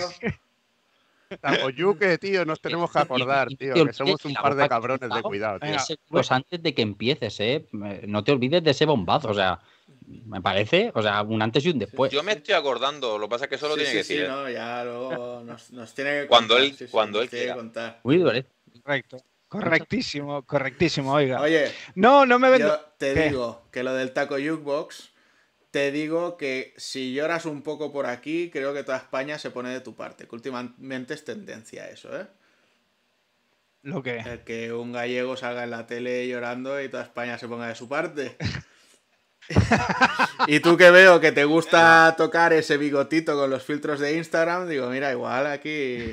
Oyuque, 1.64 2.18
tío, 2.18 2.44
nos 2.44 2.60
tenemos 2.60 2.92
que 2.92 2.98
acordar, 2.98 3.48
tío, 3.58 3.86
que 3.86 3.92
somos 3.92 4.22
un 4.26 4.34
par 4.34 4.54
de 4.54 4.68
cabrones 4.68 5.12
de 5.12 5.22
cuidado, 5.22 5.58
tío. 5.60 5.78
Segundos 5.78 6.30
antes 6.30 6.62
de 6.62 6.74
que 6.74 6.82
empieces, 6.82 7.40
eh. 7.40 7.66
No 8.06 8.22
te 8.22 8.32
olvides 8.32 8.62
de 8.62 8.70
ese 8.72 8.84
bombazo, 8.84 9.30
o 9.30 9.34
sea, 9.34 9.58
me 10.06 10.42
parece, 10.42 10.92
o 10.94 11.02
sea, 11.02 11.22
un 11.22 11.40
antes 11.40 11.64
y 11.64 11.70
un 11.70 11.78
después. 11.78 12.12
Yo 12.12 12.22
me 12.22 12.32
estoy 12.32 12.54
acordando, 12.54 13.16
lo 13.18 13.28
que 13.28 13.30
pasa 13.30 13.44
es 13.46 13.48
que 13.48 13.54
eso 13.54 13.68
lo 13.68 13.74
Sí, 13.74 13.80
tiene 13.80 13.90
sí, 13.92 13.96
que 13.98 14.04
sí, 14.04 14.14
decir. 14.14 14.26
¿eh? 14.26 14.28
no, 14.28 14.50
ya 14.50 14.84
luego 14.84 15.42
nos, 15.44 15.70
nos 15.72 15.94
tiene 15.94 16.22
que 16.22 16.26
Cuando 16.26 16.54
contar, 16.54 16.66
él- 16.66 16.76
sí, 16.76 16.84
sí, 16.86 16.90
cuando 16.90 17.22
él 17.22 17.30
quiera. 17.30 17.54
contar. 17.54 18.00
Muy 18.04 18.18
duro, 18.18 18.32
Correcto. 18.84 19.16
Correctísimo, 19.48 20.42
correctísimo, 20.44 21.12
oiga. 21.12 21.40
Oye, 21.42 21.70
No, 21.94 22.24
no 22.24 22.38
me 22.38 22.48
vendo. 22.50 22.68
yo 22.68 22.80
te 22.96 23.12
¿Qué? 23.14 23.28
digo 23.28 23.68
que 23.70 23.82
lo 23.82 23.92
del 23.92 24.12
taco 24.14 24.36
jukebox, 24.36 25.11
te 25.72 25.90
digo 25.90 26.36
que 26.36 26.74
si 26.76 27.14
lloras 27.14 27.46
un 27.46 27.62
poco 27.62 27.92
por 27.92 28.06
aquí, 28.06 28.50
creo 28.52 28.74
que 28.74 28.84
toda 28.84 28.98
España 28.98 29.38
se 29.38 29.50
pone 29.50 29.70
de 29.70 29.80
tu 29.80 29.96
parte, 29.96 30.28
que 30.28 30.34
últimamente 30.34 31.14
es 31.14 31.24
tendencia 31.24 31.88
eso, 31.88 32.14
¿eh? 32.16 32.26
Lo 33.80 34.02
que. 34.02 34.18
El 34.18 34.44
que 34.44 34.72
un 34.72 34.92
gallego 34.92 35.36
salga 35.36 35.64
en 35.64 35.70
la 35.70 35.86
tele 35.86 36.28
llorando 36.28 36.80
y 36.80 36.88
toda 36.88 37.02
España 37.02 37.38
se 37.38 37.48
ponga 37.48 37.68
de 37.68 37.74
su 37.74 37.88
parte. 37.88 38.36
y 40.46 40.60
tú 40.60 40.76
que 40.76 40.90
veo 40.90 41.20
que 41.20 41.32
te 41.32 41.44
gusta 41.46 42.14
tocar 42.18 42.52
ese 42.52 42.76
bigotito 42.76 43.34
con 43.34 43.50
los 43.50 43.64
filtros 43.64 43.98
de 43.98 44.16
Instagram, 44.18 44.68
digo, 44.68 44.88
mira, 44.90 45.10
igual 45.10 45.46
aquí... 45.46 46.12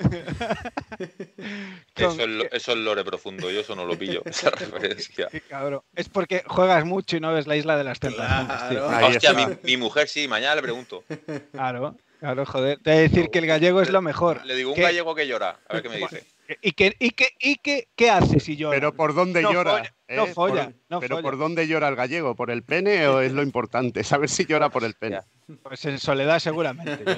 Eso 1.96 2.22
es, 2.22 2.28
lo- 2.28 2.44
eso 2.50 2.72
es 2.72 2.78
lore 2.78 3.04
profundo, 3.04 3.50
yo 3.50 3.60
eso 3.60 3.74
no 3.76 3.84
lo 3.84 3.98
pillo, 3.98 4.22
esa 4.24 4.50
referencia. 4.50 5.28
Qué 5.30 5.40
cabrón. 5.42 5.82
Es 5.94 6.08
porque 6.08 6.42
juegas 6.46 6.84
mucho 6.84 7.16
y 7.16 7.20
no 7.20 7.32
ves 7.34 7.46
la 7.46 7.56
isla 7.56 7.76
de 7.76 7.84
las 7.84 8.00
tentaciones, 8.00 8.68
tío. 8.70 8.86
Claro. 8.88 9.06
Hostia, 9.08 9.32
mi, 9.34 9.44
mi 9.62 9.76
mujer 9.76 10.08
sí, 10.08 10.26
mañana 10.28 10.54
le 10.56 10.62
pregunto. 10.62 11.04
Claro, 11.52 11.96
claro, 12.18 12.46
joder. 12.46 12.78
Te 12.82 12.90
voy 12.90 12.98
a 12.98 13.02
decir 13.02 13.30
que 13.30 13.38
el 13.40 13.46
gallego 13.46 13.82
es 13.82 13.90
lo 13.90 14.00
mejor. 14.02 14.44
Le 14.46 14.54
digo 14.56 14.70
un 14.70 14.76
¿Qué- 14.76 14.82
gallego 14.82 15.14
que 15.14 15.26
llora, 15.26 15.58
a 15.68 15.74
ver 15.74 15.82
qué 15.82 15.88
me 15.90 15.96
dice. 15.98 16.24
¿Y 16.62 16.72
qué, 16.72 16.96
y 16.98 17.10
qué, 17.10 17.28
y 17.38 17.56
qué, 17.56 17.86
qué 17.94 18.10
hace 18.10 18.40
si 18.40 18.56
llora? 18.56 18.76
Pero 18.76 18.92
por 18.94 19.14
dónde 19.14 19.40
No 19.42 19.52
llora. 19.52 19.70
folla, 19.70 19.94
no 20.08 20.24
¿eh? 20.26 20.34
folla, 20.34 20.64
Por- 20.64 20.74
no 20.88 21.00
pero 21.00 21.16
folla. 21.16 21.22
por 21.22 21.38
dónde 21.38 21.68
llora 21.68 21.86
el 21.88 21.94
gallego, 21.96 22.34
por 22.34 22.50
el 22.50 22.64
pene 22.64 23.06
o 23.06 23.20
es 23.20 23.30
lo 23.32 23.42
importante, 23.42 24.02
saber 24.02 24.28
si 24.28 24.46
llora 24.46 24.68
por 24.68 24.82
el 24.84 24.94
pene. 24.94 25.20
Pues 25.62 25.84
en 25.84 25.98
soledad 26.00 26.38
seguramente. 26.40 27.04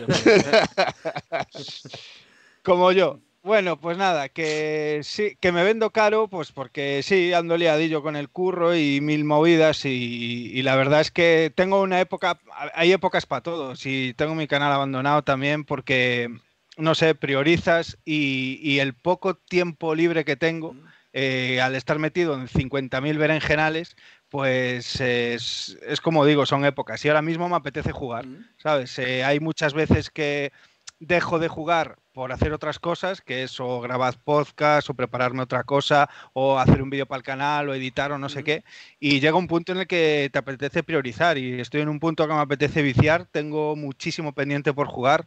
Como 2.63 2.93
yo. 2.93 3.19
Bueno, 3.43 3.77
pues 3.81 3.99
nada, 3.99 4.29
que 4.29 5.01
sí, 5.03 5.37
que 5.41 5.51
me 5.51 5.65
vendo 5.65 5.91
caro, 5.91 6.29
pues 6.29 6.53
porque 6.53 7.03
sí, 7.03 7.33
ando 7.33 7.57
liadillo 7.57 8.01
con 8.01 8.15
el 8.15 8.29
curro 8.29 8.77
y 8.77 9.01
mil 9.01 9.25
movidas 9.25 9.85
y, 9.85 10.53
y 10.55 10.63
la 10.63 10.77
verdad 10.77 11.01
es 11.01 11.11
que 11.11 11.53
tengo 11.53 11.83
una 11.83 12.01
época, 12.01 12.39
hay 12.75 12.93
épocas 12.93 13.27
para 13.27 13.43
todos 13.43 13.85
y 13.85 14.15
tengo 14.15 14.37
mi 14.37 14.47
canal 14.47 14.71
abandonado 14.71 15.23
también 15.25 15.65
porque, 15.65 16.29
no 16.77 16.95
sé, 16.95 17.17
priorizas 17.17 17.99
y, 18.05 18.61
y 18.63 18.79
el 18.79 18.95
poco 18.95 19.35
tiempo 19.35 19.97
libre 19.97 20.25
que 20.25 20.37
tengo, 20.37 20.77
eh, 21.13 21.61
al 21.61 21.75
estar 21.75 21.99
metido 21.99 22.35
en 22.35 22.47
50.000 22.47 23.19
berenjenales, 23.19 23.97
pues 24.29 25.01
es, 25.01 25.77
es 25.83 26.01
como 26.01 26.25
digo, 26.25 26.47
son 26.47 26.65
épocas 26.65 27.05
y 27.05 27.09
ahora 27.09 27.23
mismo 27.23 27.49
me 27.49 27.57
apetece 27.57 27.91
jugar. 27.91 28.25
¿sabes? 28.59 28.97
Eh, 29.01 29.25
hay 29.25 29.41
muchas 29.41 29.75
veces 29.75 30.11
que 30.11 30.53
dejo 31.01 31.41
de 31.41 31.49
jugar 31.49 31.97
por 32.13 32.33
hacer 32.33 32.53
otras 32.53 32.79
cosas, 32.79 33.21
que 33.21 33.43
es 33.43 33.59
o 33.61 33.81
grabar 33.81 34.15
podcast 34.23 34.91
o 34.91 34.95
prepararme 34.95 35.43
otra 35.43 35.65
cosa 35.65 36.09
o 36.33 36.59
hacer 36.59 36.83
un 36.83 36.91
vídeo 36.91 37.07
para 37.07 37.19
el 37.19 37.23
canal 37.25 37.69
o 37.69 37.75
editar 37.75 38.13
o 38.13 38.19
no 38.19 38.29
sé 38.29 38.45
qué. 38.45 38.65
Y 39.01 39.21
llega 39.21 39.37
un 39.37 39.49
punto 39.49 39.73
en 39.73 39.79
el 39.79 39.87
que 39.87 40.29
te 40.33 40.39
apetece 40.39 40.83
priorizar 40.83 41.39
y 41.39 41.61
estoy 41.61 41.81
en 41.81 41.89
un 41.89 42.01
punto 42.01 42.27
que 42.27 42.35
me 42.35 42.41
apetece 42.41 42.83
viciar, 42.83 43.27
tengo 43.27 43.77
muchísimo 43.77 44.33
pendiente 44.33 44.73
por 44.73 44.89
jugar. 44.89 45.27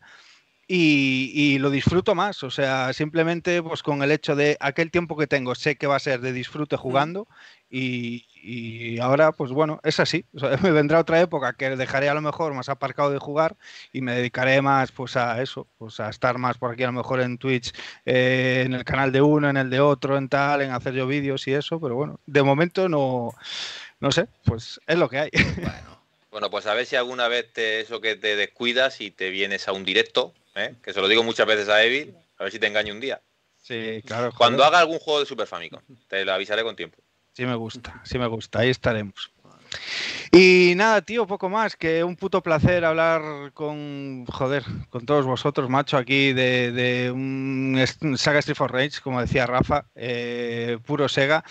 Y, 0.68 1.32
y 1.36 1.60
lo 1.60 1.70
disfruto 1.70 2.16
más, 2.16 2.42
o 2.42 2.50
sea, 2.50 2.92
simplemente 2.92 3.62
pues 3.62 3.84
con 3.84 4.02
el 4.02 4.12
hecho 4.12 4.36
de 4.36 4.58
aquel 4.60 4.90
tiempo 4.90 5.16
que 5.16 5.28
tengo, 5.28 5.54
sé 5.54 5.76
que 5.76 5.86
va 5.86 5.96
a 5.96 6.00
ser 6.00 6.22
de 6.22 6.34
disfrute 6.34 6.76
jugando 6.76 7.28
y, 7.70 8.26
y 8.48 9.00
ahora 9.00 9.32
pues 9.32 9.52
bueno, 9.52 9.80
es 9.84 10.00
así, 10.00 10.24
o 10.36 10.40
sea, 10.40 10.50
me 10.62 10.72
vendrá 10.72 11.00
otra 11.00 11.20
época 11.20 11.54
que 11.54 11.76
dejaré 11.76 12.10
a 12.10 12.14
lo 12.14 12.22
mejor 12.22 12.54
más 12.54 12.70
aparcado 12.70 13.10
de 13.10 13.18
jugar 13.18 13.56
y 13.92 14.02
me 14.02 14.14
dedicaré 14.14 14.62
más 14.62 14.92
pues 14.92 15.18
a 15.18 15.42
eso, 15.42 15.68
pues 15.80 16.00
a 16.00 16.10
estar 16.10 16.38
más 16.38 16.58
por 16.60 16.72
aquí 16.72 16.84
a 16.84 16.88
lo 16.88 16.94
mejor 16.94 17.22
en 17.22 17.40
Twitch, 17.40 17.74
eh, 18.06 18.64
en 18.66 18.74
el 18.74 18.86
canal 18.86 19.12
de 19.12 19.22
uno, 19.22 19.50
en 19.50 19.58
el 19.58 19.72
de 19.72 19.80
otro, 19.80 20.16
en 20.18 20.30
tal, 20.30 20.62
en 20.62 20.72
hacer 20.72 20.94
yo 20.94 21.08
vídeos 21.08 21.48
y 21.48 21.54
eso, 21.54 21.80
pero 21.80 21.96
bueno, 21.96 22.20
de 22.28 22.44
momento 22.44 22.88
no, 22.88 23.34
no 24.00 24.12
sé, 24.12 24.28
pues 24.44 24.80
es 24.86 24.98
lo 24.98 25.10
que 25.10 25.20
hay. 25.20 25.30
Bueno, 25.56 25.98
Bueno, 26.30 26.50
pues 26.52 26.68
a 26.68 26.76
ver 26.76 26.86
si 26.86 26.96
alguna 26.96 27.28
vez 27.28 27.52
te, 27.52 27.80
eso 27.80 28.00
que 28.00 28.16
te 28.16 28.36
descuidas 28.36 29.02
y 29.02 29.10
te 29.10 29.32
vienes 29.32 29.68
a 29.68 29.72
un 29.72 29.86
directo, 29.86 30.34
¿eh? 30.54 30.76
que 30.84 30.94
se 30.94 31.02
lo 31.02 31.08
digo 31.08 31.24
muchas 31.24 31.48
veces 31.48 31.68
a 31.70 31.84
Evil, 31.84 32.16
a 32.38 32.44
ver 32.44 32.52
si 32.52 32.60
te 32.60 32.68
engaño 32.68 32.94
un 32.94 33.00
día. 33.00 33.22
Sí, 33.64 34.04
claro. 34.06 34.32
Cuando 34.38 34.64
haga 34.64 34.78
algún 34.78 35.00
juego 35.00 35.22
de 35.22 35.26
Super 35.26 35.48
Famicom, 35.48 35.82
te 36.08 36.24
lo 36.24 36.34
avisaré 36.34 36.62
con 36.62 36.76
tiempo. 36.76 37.00
Sí 37.36 37.46
me 37.46 37.56
gusta, 37.56 38.02
sí 38.06 38.18
me 38.18 38.28
gusta, 38.28 38.60
ahí 38.60 38.70
estaremos. 38.70 39.34
Y 40.32 40.72
nada, 40.78 41.02
tío, 41.02 41.28
poco 41.28 41.50
más, 41.50 41.76
que 41.76 42.02
un 42.02 42.16
puto 42.16 42.42
placer 42.42 42.86
hablar 42.86 43.52
con, 43.52 44.26
joder, 44.28 44.64
con 44.90 45.06
todos 45.06 45.26
vosotros, 45.26 45.70
macho, 45.70 45.98
aquí 45.98 46.32
de, 46.32 46.72
de 46.72 47.12
un 47.12 47.78
Saga 48.16 48.40
Street 48.40 48.56
for 48.56 48.72
Rage, 48.72 49.02
como 49.04 49.20
decía 49.20 49.46
Rafa, 49.48 49.86
eh, 49.96 50.78
puro 50.86 51.10
Sega, 51.10 51.44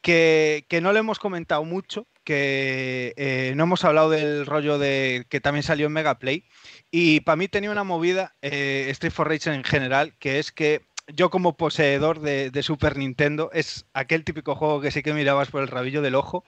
que, 0.00 0.66
que 0.68 0.80
no 0.80 0.92
le 0.92 0.98
hemos 0.98 1.20
comentado 1.20 1.62
mucho, 1.62 2.08
que 2.24 3.14
eh, 3.16 3.52
no 3.54 3.64
hemos 3.64 3.84
hablado 3.84 4.10
del 4.10 4.46
rollo 4.46 4.78
de 4.78 5.26
que 5.28 5.40
también 5.40 5.62
salió 5.62 5.86
en 5.86 5.92
Megaplay, 5.92 6.44
y 6.90 7.20
para 7.20 7.36
mí 7.36 7.46
tenía 7.46 7.70
una 7.70 7.84
movida, 7.84 8.34
eh, 8.42 8.88
Street 8.90 9.12
for 9.12 9.28
Rage 9.28 9.54
en 9.54 9.62
general, 9.62 10.16
que 10.18 10.40
es 10.40 10.50
que 10.50 10.88
yo 11.14 11.30
como 11.30 11.56
poseedor 11.56 12.20
de, 12.20 12.62
Super 12.62 12.96
Nintendo 12.96 13.50
es 13.52 13.86
aquel 13.94 14.24
típico 14.24 14.54
juego 14.54 14.80
que 14.80 14.90
sí 14.90 15.02
que 15.02 15.12
mirabas 15.12 15.50
por 15.50 15.62
el 15.62 15.68
rabillo 15.68 16.02
del 16.02 16.14
ojo 16.14 16.44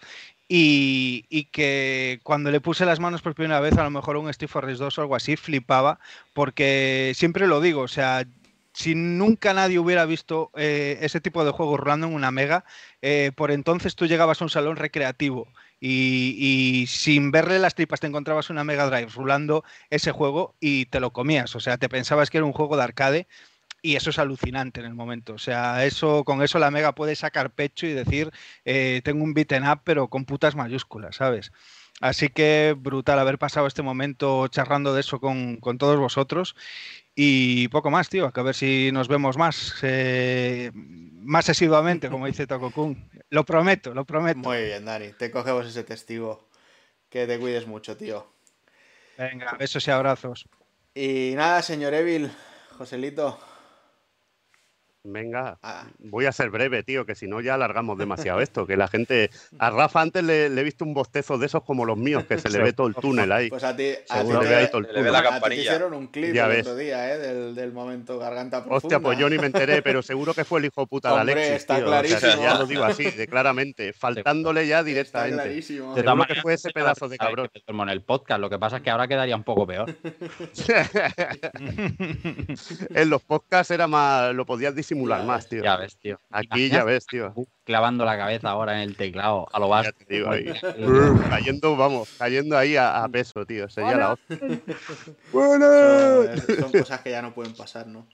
y, 0.48 1.48
que 1.52 2.20
cuando 2.22 2.50
le 2.50 2.60
puse 2.60 2.84
las 2.84 3.00
manos 3.00 3.22
por 3.22 3.34
primera 3.34 3.60
vez, 3.60 3.76
a 3.78 3.84
lo 3.84 3.90
mejor 3.90 4.16
un 4.16 4.28
Street 4.30 4.50
for 4.50 4.64
Rage 4.64 4.78
2 4.78 4.98
o 4.98 5.00
algo 5.00 5.16
así, 5.16 5.36
flipaba, 5.36 5.98
porque 6.34 7.12
siempre 7.14 7.46
lo 7.46 7.60
digo, 7.60 7.82
o 7.82 7.88
sea, 7.88 8.26
si 8.74 8.94
nunca 8.94 9.54
nadie 9.54 9.78
hubiera 9.78 10.04
visto 10.04 10.50
eh, 10.54 10.98
ese 11.00 11.20
tipo 11.20 11.44
de 11.44 11.52
juegos 11.52 11.80
en 11.86 12.04
una 12.04 12.30
mega, 12.30 12.64
eh, 13.00 13.32
por 13.34 13.50
entonces 13.50 13.94
tú 13.96 14.06
llegabas 14.06 14.40
a 14.40 14.44
un 14.44 14.50
salón 14.50 14.76
recreativo 14.76 15.48
y, 15.80 16.36
y 16.38 16.86
sin 16.86 17.30
verle 17.30 17.58
las 17.58 17.74
tripas 17.74 18.00
te 18.00 18.06
encontrabas 18.06 18.50
una 18.50 18.64
Mega 18.64 18.86
Drive 18.86 19.12
rulando 19.14 19.64
ese 19.90 20.12
juego 20.12 20.54
y 20.60 20.86
te 20.86 21.00
lo 21.00 21.12
comías, 21.12 21.54
o 21.56 21.60
sea, 21.60 21.78
te 21.78 21.88
pensabas 21.88 22.30
que 22.30 22.38
era 22.38 22.46
un 22.46 22.52
juego 22.52 22.76
de 22.76 22.82
arcade 22.84 23.26
y 23.82 23.96
eso 23.96 24.10
es 24.10 24.18
alucinante 24.18 24.80
en 24.80 24.86
el 24.86 24.94
momento. 24.94 25.34
O 25.34 25.38
sea, 25.38 25.84
eso 25.84 26.24
con 26.24 26.42
eso 26.42 26.58
la 26.58 26.70
Mega 26.70 26.94
puede 26.94 27.16
sacar 27.16 27.50
pecho 27.50 27.86
y 27.86 27.92
decir, 27.92 28.30
eh, 28.64 29.02
tengo 29.04 29.24
un 29.24 29.34
beaten 29.34 29.68
up, 29.68 29.80
pero 29.84 30.08
con 30.08 30.24
putas 30.24 30.54
mayúsculas, 30.54 31.16
¿sabes? 31.16 31.52
Así 32.00 32.30
que 32.30 32.74
brutal 32.76 33.18
haber 33.18 33.38
pasado 33.38 33.66
este 33.66 33.82
momento 33.82 34.48
charlando 34.48 34.94
de 34.94 35.00
eso 35.00 35.20
con, 35.20 35.58
con 35.58 35.78
todos 35.78 35.98
vosotros. 35.98 36.56
Y 37.14 37.68
poco 37.68 37.90
más, 37.90 38.08
tío, 38.08 38.32
a 38.34 38.42
ver 38.42 38.54
si 38.54 38.90
nos 38.92 39.08
vemos 39.08 39.36
más, 39.36 39.74
eh, 39.82 40.70
más 40.74 41.50
asiduamente, 41.50 42.08
como 42.08 42.26
dice 42.26 42.46
Tokokun. 42.46 43.10
Lo 43.28 43.44
prometo, 43.44 43.92
lo 43.92 44.04
prometo. 44.04 44.38
muy 44.38 44.62
bien, 44.64 44.84
Dani. 44.84 45.12
Te 45.12 45.30
cogemos 45.30 45.66
ese 45.66 45.84
testigo. 45.84 46.48
Que 47.10 47.26
te 47.26 47.38
cuides 47.38 47.66
mucho, 47.66 47.96
tío. 47.96 48.26
Venga, 49.18 49.52
besos 49.58 49.86
y 49.86 49.90
abrazos. 49.90 50.48
Y 50.94 51.34
nada, 51.36 51.60
señor 51.60 51.92
Evil, 51.92 52.32
Joselito. 52.78 53.38
Venga, 55.04 55.58
Ah. 55.64 55.84
voy 55.98 56.26
a 56.26 56.32
ser 56.32 56.50
breve, 56.50 56.84
tío, 56.84 57.04
que 57.04 57.16
si 57.16 57.26
no 57.26 57.40
ya 57.40 57.54
alargamos 57.54 57.98
demasiado 57.98 58.40
esto. 58.40 58.66
Que 58.68 58.76
la 58.76 58.86
gente. 58.86 59.30
A 59.58 59.70
Rafa 59.70 60.00
antes 60.00 60.22
le, 60.22 60.48
le 60.48 60.60
he 60.60 60.64
visto 60.64 60.84
un 60.84 60.94
bostezo 60.94 61.38
de 61.38 61.46
esos 61.46 61.64
como 61.64 61.84
los 61.84 61.98
míos, 61.98 62.24
que 62.24 62.38
se 62.38 62.48
le 62.50 62.58
ve 62.62 62.72
todo 62.72 62.86
el 62.86 62.94
túnel 62.94 63.32
ahí. 63.32 63.48
Pues 63.48 63.64
a 63.64 63.74
ti, 63.74 63.90
a 64.08 64.22
ti 64.22 64.28
te, 64.40 64.54
hay 64.54 64.68
todo 64.68 64.78
el 64.78 64.86
Se 64.86 64.92
le 64.92 65.02
ve 65.02 65.10
la 65.10 65.22
campanilla. 65.24 65.60
hicieron 65.62 65.94
un 65.94 66.06
clip 66.06 66.32
Ya 66.32 66.44
el 66.46 66.50
ves. 66.52 66.60
otro 66.66 66.76
día, 66.76 67.12
¿eh? 67.14 67.18
Del, 67.18 67.54
del 67.56 67.72
momento 67.72 68.16
garganta 68.18 68.58
profunda. 68.58 68.76
Hostia, 68.76 69.00
pues 69.00 69.18
yo 69.18 69.28
ni 69.28 69.38
me 69.38 69.46
enteré, 69.46 69.82
pero 69.82 70.02
seguro 70.02 70.34
que 70.34 70.44
fue 70.44 70.60
el 70.60 70.66
hijo 70.66 70.86
puta 70.86 71.08
de 71.08 71.14
Hombre, 71.20 71.32
Alexis. 71.32 71.56
está 71.56 71.76
tío. 71.78 71.86
O 71.86 71.90
sea, 71.90 72.00
clarísimo. 72.02 72.42
ya 72.44 72.54
lo 72.58 72.66
digo 72.66 72.84
así, 72.84 73.10
de 73.10 73.26
claramente, 73.26 73.92
faltándole 73.92 74.66
ya 74.68 74.78
Está 74.78 74.84
directamente. 74.88 75.42
clarísimo. 75.42 75.94
De 75.96 76.02
todas 76.04 76.14
Seguro 76.14 76.34
que 76.34 76.40
fue 76.42 76.54
ese 76.54 76.70
pedazo 76.70 77.08
de 77.08 77.18
cabrón. 77.18 77.48
en 77.66 77.88
el 77.88 78.02
podcast, 78.02 78.40
lo 78.40 78.48
que 78.48 78.58
pasa 78.58 78.76
es 78.76 78.82
que 78.82 78.90
ahora 78.90 79.08
quedaría 79.08 79.34
un 79.34 79.42
poco 79.42 79.66
peor. 79.66 79.92
en 82.94 83.10
los 83.10 83.22
podcasts 83.22 83.70
era 83.72 83.86
más, 83.88 84.32
lo 84.34 84.46
podías 84.46 84.74
disimular 84.92 85.20
Ya 85.20 85.26
más, 85.26 85.48
tío. 85.48 85.62
Ya 85.62 85.76
ves, 85.76 85.96
tío. 85.96 86.20
Aquí 86.30 86.68
ya 86.68 86.84
ves, 86.84 87.06
tío. 87.06 87.34
Clavando 87.64 88.04
la 88.04 88.16
cabeza 88.16 88.50
ahora 88.50 88.74
en 88.82 88.88
el 88.90 88.96
teclado 88.96 89.46
a 89.52 89.58
lo 89.58 89.68
vasto. 89.68 89.92
Ya 89.98 90.04
te 90.06 90.14
digo 90.14 90.30
ahí. 90.30 90.44
Muy- 90.78 90.86
Brr, 90.86 91.28
cayendo, 91.30 91.76
vamos, 91.76 92.08
cayendo 92.18 92.56
ahí 92.58 92.76
a, 92.76 93.02
a 93.04 93.08
peso, 93.08 93.44
tío. 93.46 93.68
Sería 93.68 93.96
la 93.96 94.12
hostia. 94.12 94.38
Son, 95.32 96.56
son 96.60 96.72
cosas 96.72 97.00
que 97.00 97.10
ya 97.10 97.22
no 97.22 97.32
pueden 97.32 97.54
pasar, 97.54 97.86
¿no? 97.86 98.06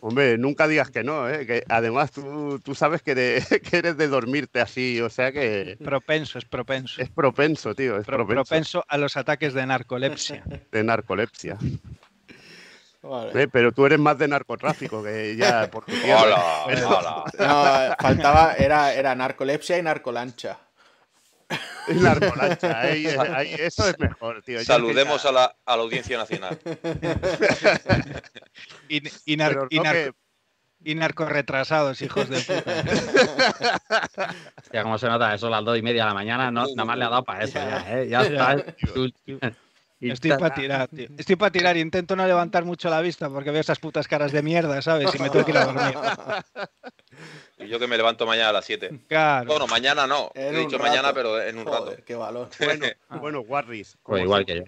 Hombre, 0.00 0.38
nunca 0.38 0.66
digas 0.66 0.90
que 0.90 1.04
no, 1.04 1.28
¿eh? 1.28 1.46
Que 1.46 1.64
además 1.68 2.12
tú, 2.12 2.58
tú 2.64 2.74
sabes 2.74 3.02
que 3.02 3.10
eres, 3.12 3.46
que 3.70 3.76
eres 3.78 3.96
de 3.96 4.08
dormirte 4.08 4.60
así, 4.60 5.00
o 5.00 5.10
sea 5.10 5.32
que 5.32 5.76
Propenso, 5.82 6.38
es 6.38 6.44
propenso. 6.46 7.02
es 7.02 7.10
propenso, 7.10 7.74
tío, 7.74 7.96
es 7.98 8.06
Pro- 8.06 8.16
propenso 8.18 8.44
propenso 8.44 8.84
a 8.88 8.96
los 8.98 9.16
ataques 9.16 9.52
de 9.54 9.66
narcolepsia. 9.66 10.44
de 10.72 10.84
narcolepsia. 10.84 11.58
Vale. 13.08 13.42
¿eh? 13.42 13.48
Pero 13.48 13.70
tú 13.72 13.84
eres 13.86 13.98
más 13.98 14.16
de 14.18 14.28
narcotráfico, 14.28 15.02
que 15.02 15.36
ya 15.36 15.68
por 15.70 15.84
tu 15.84 15.92
tierra. 15.92 16.22
Hola, 16.22 16.64
hola. 16.88 17.24
No, 17.38 17.96
faltaba, 18.02 18.54
era, 18.54 18.94
era 18.94 19.14
narcolepsia 19.14 19.76
y 19.78 19.82
narcolancha. 19.82 20.58
Narcolancha, 21.88 22.80
ahí- 22.80 23.06
ahí- 23.06 23.54
eso 23.58 23.86
es 23.88 23.98
mejor, 23.98 24.42
tío. 24.42 24.64
Saludemos 24.64 25.24
a 25.26 25.32
la, 25.32 25.54
a 25.66 25.76
la 25.76 25.82
audiencia 25.82 26.16
nacional. 26.16 26.58
Y, 28.88 29.02
y, 29.26 29.36
nar- 29.36 29.48
Pero 29.52 29.66
y 29.70 29.76
no 29.78 29.82
nar- 29.84 29.92
que- 29.92 30.12
y 30.86 30.94
narcorretrasados, 30.94 32.00
hijos 32.02 32.28
de 32.28 32.40
puta. 32.40 32.84
Hostia, 34.58 34.82
cómo 34.82 34.98
se 34.98 35.06
nota 35.08 35.34
eso 35.34 35.46
a 35.46 35.50
las 35.50 35.64
dos 35.64 35.78
y 35.78 35.82
media 35.82 36.02
de 36.04 36.08
la 36.08 36.14
mañana, 36.14 36.50
no, 36.50 36.66
nada 36.74 36.84
más 36.84 36.98
le 36.98 37.04
ha 37.04 37.08
dado 37.08 37.24
para 37.24 37.44
eso 37.44 37.54
ya, 37.58 37.84
¿eh? 38.00 38.08
Ya 38.08 38.22
está. 38.26 38.56
Y 40.00 40.10
Estoy 40.10 40.32
para 40.32 40.54
tirar, 40.54 40.88
tío. 40.88 41.08
Estoy 41.16 41.36
para 41.36 41.50
tirar. 41.50 41.76
Intento 41.76 42.14
no 42.16 42.26
levantar 42.26 42.64
mucho 42.64 42.90
la 42.90 43.00
vista 43.00 43.30
porque 43.30 43.50
veo 43.50 43.60
esas 43.60 43.78
putas 43.78 44.06
caras 44.08 44.32
de 44.32 44.42
mierda, 44.42 44.82
¿sabes? 44.82 45.14
Y 45.14 45.18
me 45.22 45.30
tengo 45.30 45.44
que 45.44 45.50
ir 45.52 45.56
a 45.58 45.64
dormir. 45.66 45.94
Y 47.58 47.68
yo 47.68 47.78
que 47.78 47.86
me 47.86 47.96
levanto 47.96 48.26
mañana 48.26 48.48
a 48.48 48.52
las 48.52 48.64
7. 48.64 48.90
Claro. 49.08 49.46
Bueno, 49.46 49.66
mañana 49.68 50.06
no. 50.06 50.30
En 50.34 50.54
He 50.54 50.58
dicho 50.58 50.76
rato. 50.78 50.90
mañana, 50.90 51.12
pero 51.14 51.40
en 51.40 51.58
un 51.58 51.64
rato. 51.64 51.94
Qué 52.04 52.14
valor. 52.16 52.48
Bueno, 52.58 52.86
bueno, 53.20 53.40
Warris. 53.40 53.96
Pues 54.02 54.22
igual 54.24 54.44
que 54.44 54.56
yo. 54.56 54.64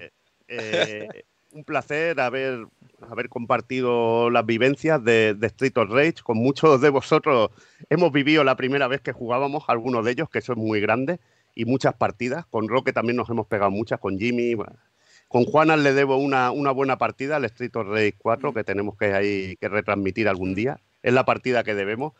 eh, 0.49 1.25
un 1.51 1.65
placer 1.65 2.21
haber, 2.21 2.67
haber 3.11 3.29
compartido 3.29 4.31
las 4.31 4.47
vivencias 4.47 5.03
de, 5.03 5.35
de 5.35 5.47
Street 5.49 5.77
of 5.77 5.91
Rage. 5.91 6.23
Con 6.23 6.39
muchos 6.39 6.81
de 6.81 6.89
vosotros 6.91 7.51
hemos 7.91 8.13
vivido 8.13 8.45
la 8.45 8.57
primera 8.57 8.87
vez 8.87 9.01
que 9.01 9.13
jugábamos, 9.13 9.65
algunos 9.67 10.05
de 10.05 10.13
ellos, 10.13 10.31
que 10.31 10.39
eso 10.39 10.53
es 10.53 10.59
muy 10.59 10.81
grande, 10.81 11.19
y 11.55 11.65
muchas 11.65 11.95
partidas. 11.95 12.47
Con 12.47 12.69
Roque 12.69 12.93
también 12.93 13.17
nos 13.17 13.29
hemos 13.29 13.49
pegado 13.49 13.73
muchas, 13.73 13.99
con 13.99 14.17
Jimmy. 14.19 14.55
bueno. 14.55 14.77
Con 15.29 15.45
Juanan 15.45 15.83
le 15.83 15.93
debo 15.93 16.17
una, 16.17 16.51
una 16.51 16.71
buena 16.71 16.99
partida 16.99 17.37
al 17.37 17.45
Street 17.47 17.75
of 17.75 17.89
Rage 17.89 18.15
4 18.19 18.55
que 18.55 18.65
tenemos 18.65 18.97
que, 18.97 19.13
ahí, 19.13 19.57
que 19.57 19.69
retransmitir 19.69 20.29
algún 20.29 20.55
día. 20.55 20.81
Es 21.03 21.13
la 21.13 21.25
partida 21.25 21.65
que 21.65 21.75
debemos. 21.75 22.13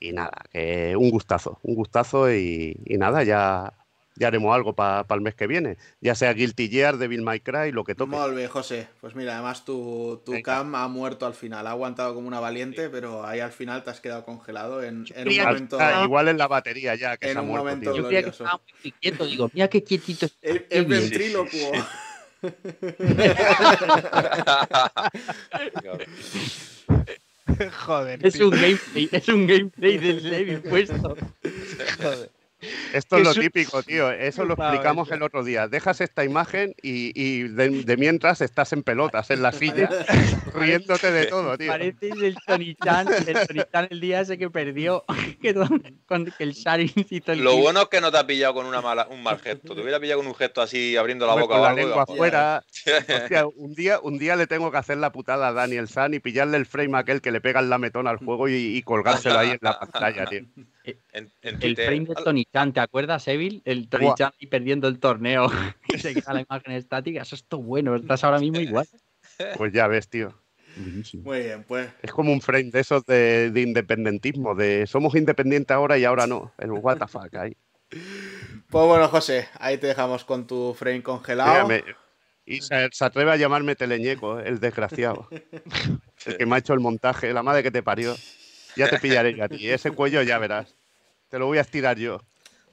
Y 0.00 0.12
nada, 0.12 0.44
que 0.52 0.94
un 0.96 1.10
gustazo, 1.10 1.58
un 1.62 1.74
gustazo 1.74 2.32
y, 2.32 2.76
y 2.84 2.98
nada, 2.98 3.24
ya, 3.24 3.72
ya 4.18 4.28
haremos 4.28 4.54
algo 4.54 4.74
para 4.74 5.04
el 5.10 5.20
mes 5.20 5.34
que 5.34 5.46
viene. 5.46 5.76
Ya 6.00 6.14
sea 6.14 6.32
Guilty 6.32 6.68
Gear, 6.68 6.98
Devil 6.98 7.22
May 7.22 7.40
Cry, 7.40 7.72
lo 7.72 7.84
que 7.84 7.94
toque. 7.94 8.10
Molt 8.10 8.34
bé, 8.34 8.48
José. 8.48 8.88
Pues 9.00 9.14
mira, 9.14 9.34
además 9.34 9.64
tu, 9.64 10.20
tu 10.24 10.40
cam 10.42 10.74
ha 10.74 10.86
muerto 10.88 11.26
al 11.26 11.34
final. 11.34 11.66
Ha 11.66 11.70
aguantado 11.70 12.14
como 12.14 12.28
una 12.28 12.40
valiente, 12.40 12.88
pero 12.90 13.24
ahí 13.24 13.40
al 13.40 13.52
final 13.52 13.82
te 13.84 13.90
has 13.90 14.00
quedado 14.00 14.24
congelado 14.24 14.82
en, 14.82 15.04
en 15.14 15.28
un 15.28 15.36
momento. 15.36 15.78
Ah, 15.80 16.02
igual 16.04 16.28
en 16.28 16.38
la 16.38 16.48
batería 16.48 16.94
ya, 16.94 17.16
que 17.16 17.28
En 17.28 17.32
se 17.32 17.38
ha 17.38 17.42
un 17.42 17.48
muerto, 17.48 17.64
momento 17.64 17.92
tío. 17.92 18.02
Yo 18.02 18.06
creía 18.08 18.22
que 18.22 18.30
estaba 18.30 18.60
muy 18.82 18.92
quieto, 18.92 19.26
digo, 19.26 19.50
mira 19.52 19.68
qué 19.68 19.82
quietito 19.82 20.26
está. 20.26 20.52
Bien. 20.70 20.88
ventrílocuo. 20.88 21.72
Joder. 27.86 28.24
Es 28.24 28.34
tío. 28.34 28.48
un 28.48 28.52
gameplay, 28.52 29.08
es 29.10 29.28
un 29.28 29.46
gameplay 29.46 29.98
del 29.98 30.30
Levi 30.30 30.56
puesto. 30.58 31.16
Joder. 32.00 32.30
Esto 32.92 33.18
es 33.18 33.24
lo 33.24 33.34
su- 33.34 33.40
típico, 33.40 33.82
tío. 33.82 34.10
Eso 34.10 34.44
lo 34.44 34.54
explicamos 34.54 35.10
el 35.12 35.22
otro 35.22 35.44
día. 35.44 35.68
Dejas 35.68 36.00
esta 36.00 36.24
imagen 36.24 36.74
y, 36.82 37.12
y 37.14 37.42
de, 37.44 37.68
de 37.84 37.96
mientras 37.96 38.40
estás 38.40 38.72
en 38.72 38.82
pelotas, 38.82 39.30
en 39.30 39.42
la 39.42 39.52
silla, 39.52 39.88
riéndote 40.54 41.12
de 41.12 41.26
todo, 41.26 41.56
tío. 41.56 41.68
Parece 41.68 42.08
el 42.10 42.36
Tony 42.46 42.74
Chan, 42.74 43.06
el 43.26 43.46
Tony 43.46 43.60
Chan 43.72 43.88
el 43.90 44.00
día 44.00 44.20
ese 44.20 44.38
que 44.38 44.50
perdió, 44.50 45.04
que, 45.42 45.54
con, 46.06 46.24
que 46.26 46.44
el 46.44 46.52
Sharin 46.52 46.90
hizo 47.08 47.32
el 47.32 47.44
Lo 47.44 47.56
bueno 47.56 47.82
es 47.82 47.88
que 47.88 48.00
no 48.00 48.10
te 48.10 48.18
ha 48.18 48.26
pillado 48.26 48.54
con 48.54 48.66
una 48.66 48.80
mala, 48.80 49.06
un 49.08 49.22
mal 49.22 49.38
gesto. 49.38 49.74
Te 49.74 49.80
hubiera 49.80 50.00
pillado 50.00 50.20
con 50.20 50.26
un 50.28 50.34
gesto 50.34 50.60
así 50.60 50.96
abriendo 50.96 51.26
la 51.26 51.34
boca 51.34 51.54
con 51.54 51.60
o 51.60 51.62
la 51.64 51.74
lengua 51.74 52.02
afuera. 52.02 52.64
Hostia, 53.22 53.46
un 53.46 53.74
día, 53.74 54.00
un 54.00 54.18
día 54.18 54.34
le 54.36 54.46
tengo 54.46 54.70
que 54.70 54.78
hacer 54.78 54.98
la 54.98 55.12
putada 55.12 55.48
a 55.48 55.52
Daniel 55.52 55.88
San 55.88 56.14
y 56.14 56.18
pillarle 56.20 56.56
el 56.56 56.66
frame 56.66 56.96
a 56.96 57.00
aquel 57.00 57.20
que 57.20 57.30
le 57.30 57.40
pega 57.40 57.60
el 57.60 57.70
lametón 57.70 58.06
al 58.08 58.16
juego 58.16 58.48
y, 58.48 58.54
y 58.76 58.82
colgárselo 58.82 59.38
ahí 59.38 59.50
en 59.50 59.58
la 59.60 59.78
pantalla, 59.78 60.26
tío. 60.26 60.42
En, 61.12 61.30
en 61.42 61.58
El 61.62 61.76
frame 61.76 62.04
de 62.06 62.14
Tony 62.14 62.44
Chan, 62.52 62.72
¿te 62.72 62.80
acuerdas, 62.80 63.26
Evil? 63.28 63.62
El 63.64 63.88
Tony 63.88 64.06
Buah. 64.06 64.14
Chan 64.14 64.32
ahí 64.40 64.46
perdiendo 64.46 64.88
el 64.88 64.98
torneo 64.98 65.48
y 65.88 65.98
se 65.98 66.14
queda 66.14 66.34
la 66.34 66.40
imagen 66.40 66.72
estática. 66.72 67.22
Eso 67.22 67.34
es 67.34 67.44
todo 67.44 67.60
bueno, 67.60 67.96
estás 67.96 68.24
ahora 68.24 68.38
mismo 68.38 68.60
igual. 68.60 68.86
Pues 69.56 69.72
ya 69.72 69.86
ves, 69.86 70.08
tío. 70.08 70.34
Buenísimo. 70.76 71.22
Muy 71.22 71.38
bien, 71.40 71.62
pues 71.62 71.88
Es 72.02 72.10
como 72.10 72.32
un 72.32 72.40
frame 72.40 72.72
de 72.72 72.80
esos 72.80 73.04
de, 73.04 73.52
de 73.52 73.60
independentismo, 73.60 74.56
de 74.56 74.84
somos 74.88 75.14
independientes 75.14 75.72
ahora 75.72 75.96
y 75.96 76.04
ahora 76.04 76.26
no. 76.26 76.52
El 76.58 76.72
what 76.72 76.98
the 76.98 77.06
fuck 77.06 77.32
ahí. 77.36 77.56
Pues 77.88 78.86
bueno, 78.86 79.06
José, 79.08 79.48
ahí 79.60 79.78
te 79.78 79.86
dejamos 79.86 80.24
con 80.24 80.46
tu 80.46 80.74
frame 80.74 81.04
congelado. 81.04 81.68
Y 82.44 82.62
se, 82.62 82.88
se 82.90 83.04
atreve 83.04 83.30
a 83.30 83.36
llamarme 83.36 83.76
teleñeco, 83.76 84.40
el 84.40 84.58
desgraciado. 84.58 85.28
El 86.26 86.36
que 86.36 86.46
me 86.46 86.56
ha 86.56 86.58
hecho 86.58 86.74
el 86.74 86.80
montaje, 86.80 87.32
la 87.32 87.44
madre 87.44 87.62
que 87.62 87.70
te 87.70 87.82
parió. 87.82 88.16
Ya 88.74 88.88
te 88.88 88.98
pillaré 88.98 89.40
a 89.40 89.48
ti. 89.48 89.68
Ese 89.68 89.92
cuello 89.92 90.22
ya 90.22 90.38
verás. 90.38 90.74
Te 91.28 91.38
lo 91.38 91.46
voy 91.46 91.58
a 91.58 91.62
estirar 91.62 91.98
yo. 91.98 92.20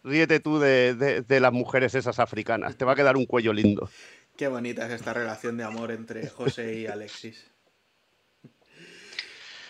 Ríete 0.04 0.40
tú 0.40 0.60
de, 0.60 0.94
de- 0.96 1.22
de 1.22 1.40
las 1.40 1.52
mujeres 1.52 1.96
esas 1.96 2.20
africanas. 2.20 2.78
Te 2.78 2.86
va 2.86 2.94
a 2.94 2.96
quedar 2.96 3.18
un 3.18 3.26
cuello 3.26 3.54
lindo. 3.54 3.90
Qué 4.38 4.48
bonita 4.48 4.86
es 4.86 4.94
esta 4.94 5.14
relación 5.14 5.58
de 5.58 5.64
amor 5.64 5.92
entre 5.92 6.28
José 6.30 6.76
y 6.80 6.88
Alexis. 6.88 7.46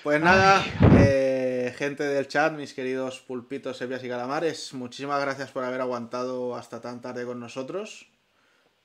Pues 0.04 0.22
nada, 0.22 0.64
eh, 1.00 1.74
gente 1.78 2.04
del 2.04 2.28
chat, 2.28 2.54
mis 2.54 2.74
queridos 2.76 3.22
pulpitos, 3.22 3.78
sepias 3.78 4.04
y 4.04 4.08
calamares, 4.10 4.74
muchísimas 4.76 5.20
gracias 5.20 5.50
por 5.52 5.64
haber 5.64 5.82
aguantado 5.82 6.56
hasta 6.56 6.80
tan 6.80 7.02
tarde 7.02 7.26
con 7.26 7.40
nosotros. 7.40 8.08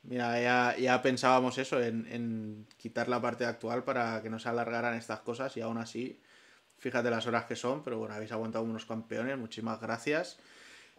Mira, 0.01 0.41
ya, 0.41 0.75
ya 0.79 0.99
pensábamos 1.03 1.59
eso, 1.59 1.79
en, 1.79 2.07
en 2.11 2.65
quitar 2.77 3.07
la 3.07 3.21
parte 3.21 3.45
actual 3.45 3.83
para 3.83 4.23
que 4.23 4.31
no 4.31 4.39
se 4.39 4.49
alargaran 4.49 4.95
estas 4.95 5.19
cosas 5.19 5.55
y 5.57 5.61
aún 5.61 5.77
así, 5.77 6.19
fíjate 6.81 7.11
las 7.11 7.27
horas 7.27 7.45
que 7.45 7.55
son, 7.55 7.83
pero 7.83 7.99
bueno, 7.99 8.15
habéis 8.15 8.31
aguantado 8.31 8.65
unos 8.65 8.85
campeones, 8.85 9.37
muchísimas 9.37 9.79
gracias. 9.79 10.39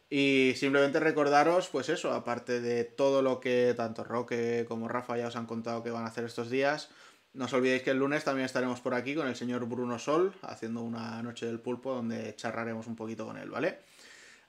Y 0.09 0.53
simplemente 0.57 1.01
recordaros, 1.01 1.69
pues 1.69 1.89
eso, 1.89 2.13
aparte 2.13 2.61
de 2.61 2.85
todo 2.85 3.21
lo 3.21 3.41
que 3.41 3.75
tanto 3.77 4.05
Roque 4.05 4.65
como 4.69 4.87
Rafa 4.87 5.17
ya 5.17 5.27
os 5.27 5.37
han 5.37 5.47
contado 5.47 5.83
que 5.83 5.91
van 5.91 6.05
a 6.05 6.09
hacer 6.09 6.25
estos 6.25 6.51
días, 6.51 6.91
no 7.35 7.47
os 7.47 7.53
olvidéis 7.53 7.83
que 7.83 7.91
el 7.91 7.99
lunes 7.99 8.23
también 8.23 8.47
estaremos 8.47 8.81
por 8.81 8.95
aquí 8.95 9.15
con 9.15 9.27
el 9.27 9.35
señor 9.35 9.67
Bruno 9.67 9.99
Sol, 9.99 10.35
haciendo 10.43 10.83
una 10.83 11.21
noche 11.23 11.47
del 11.47 11.59
pulpo 11.59 11.95
donde 11.95 12.37
charlaremos 12.37 12.87
un 12.87 12.95
poquito 12.95 13.27
con 13.27 13.39
él, 13.39 13.51
¿vale? 13.51 13.79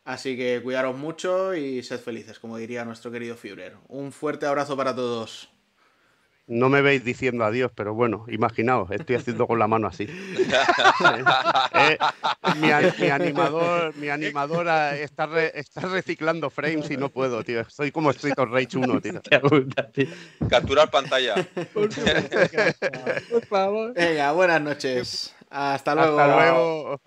Así 0.06 0.36
que 0.36 0.62
cuidaros 0.62 0.98
mucho 0.98 1.56
y 1.56 1.82
sed 1.82 2.00
felices, 2.00 2.38
como 2.40 2.58
diría 2.58 2.86
nuestro 2.86 3.10
querido 3.10 3.38
Führer. 3.38 3.78
Un 3.88 4.12
fuerte 4.12 4.46
abrazo 4.46 4.76
para 4.76 4.94
todos. 4.94 5.53
No 6.46 6.68
me 6.68 6.82
veis 6.82 7.06
diciendo 7.06 7.46
adiós, 7.46 7.72
pero 7.74 7.94
bueno, 7.94 8.26
imaginaos, 8.28 8.92
estoy 8.92 9.16
haciendo 9.16 9.48
con 9.48 9.60
la 9.60 9.68
mano 9.68 9.88
así. 9.88 10.08
Eh, 11.76 11.98
mi, 13.00 13.10
animador, 13.10 13.96
mi 13.96 14.10
animadora 14.10 14.96
está, 14.98 15.26
re- 15.26 15.52
está 15.56 15.82
reciclando 15.82 16.50
frames 16.50 16.90
y 16.92 16.98
no 16.98 17.10
puedo, 17.10 17.44
tío. 17.44 17.68
Soy 17.70 17.92
como 17.92 18.12
Street 18.12 18.36
of 18.38 18.50
Rage 18.52 18.78
1, 18.78 19.02
tío. 19.02 19.22
Te 19.22 19.40
gusta, 19.40 19.90
tío. 19.90 20.08
Capturar 20.50 20.90
pantalla. 20.92 21.36
Por 21.74 21.92
favor. 23.48 23.94
Venga, 23.94 24.32
buenas 24.34 24.62
noches. 24.62 25.36
Hasta 25.50 25.96
luego. 25.96 26.20
Hasta 26.20 26.36
luego. 26.36 27.02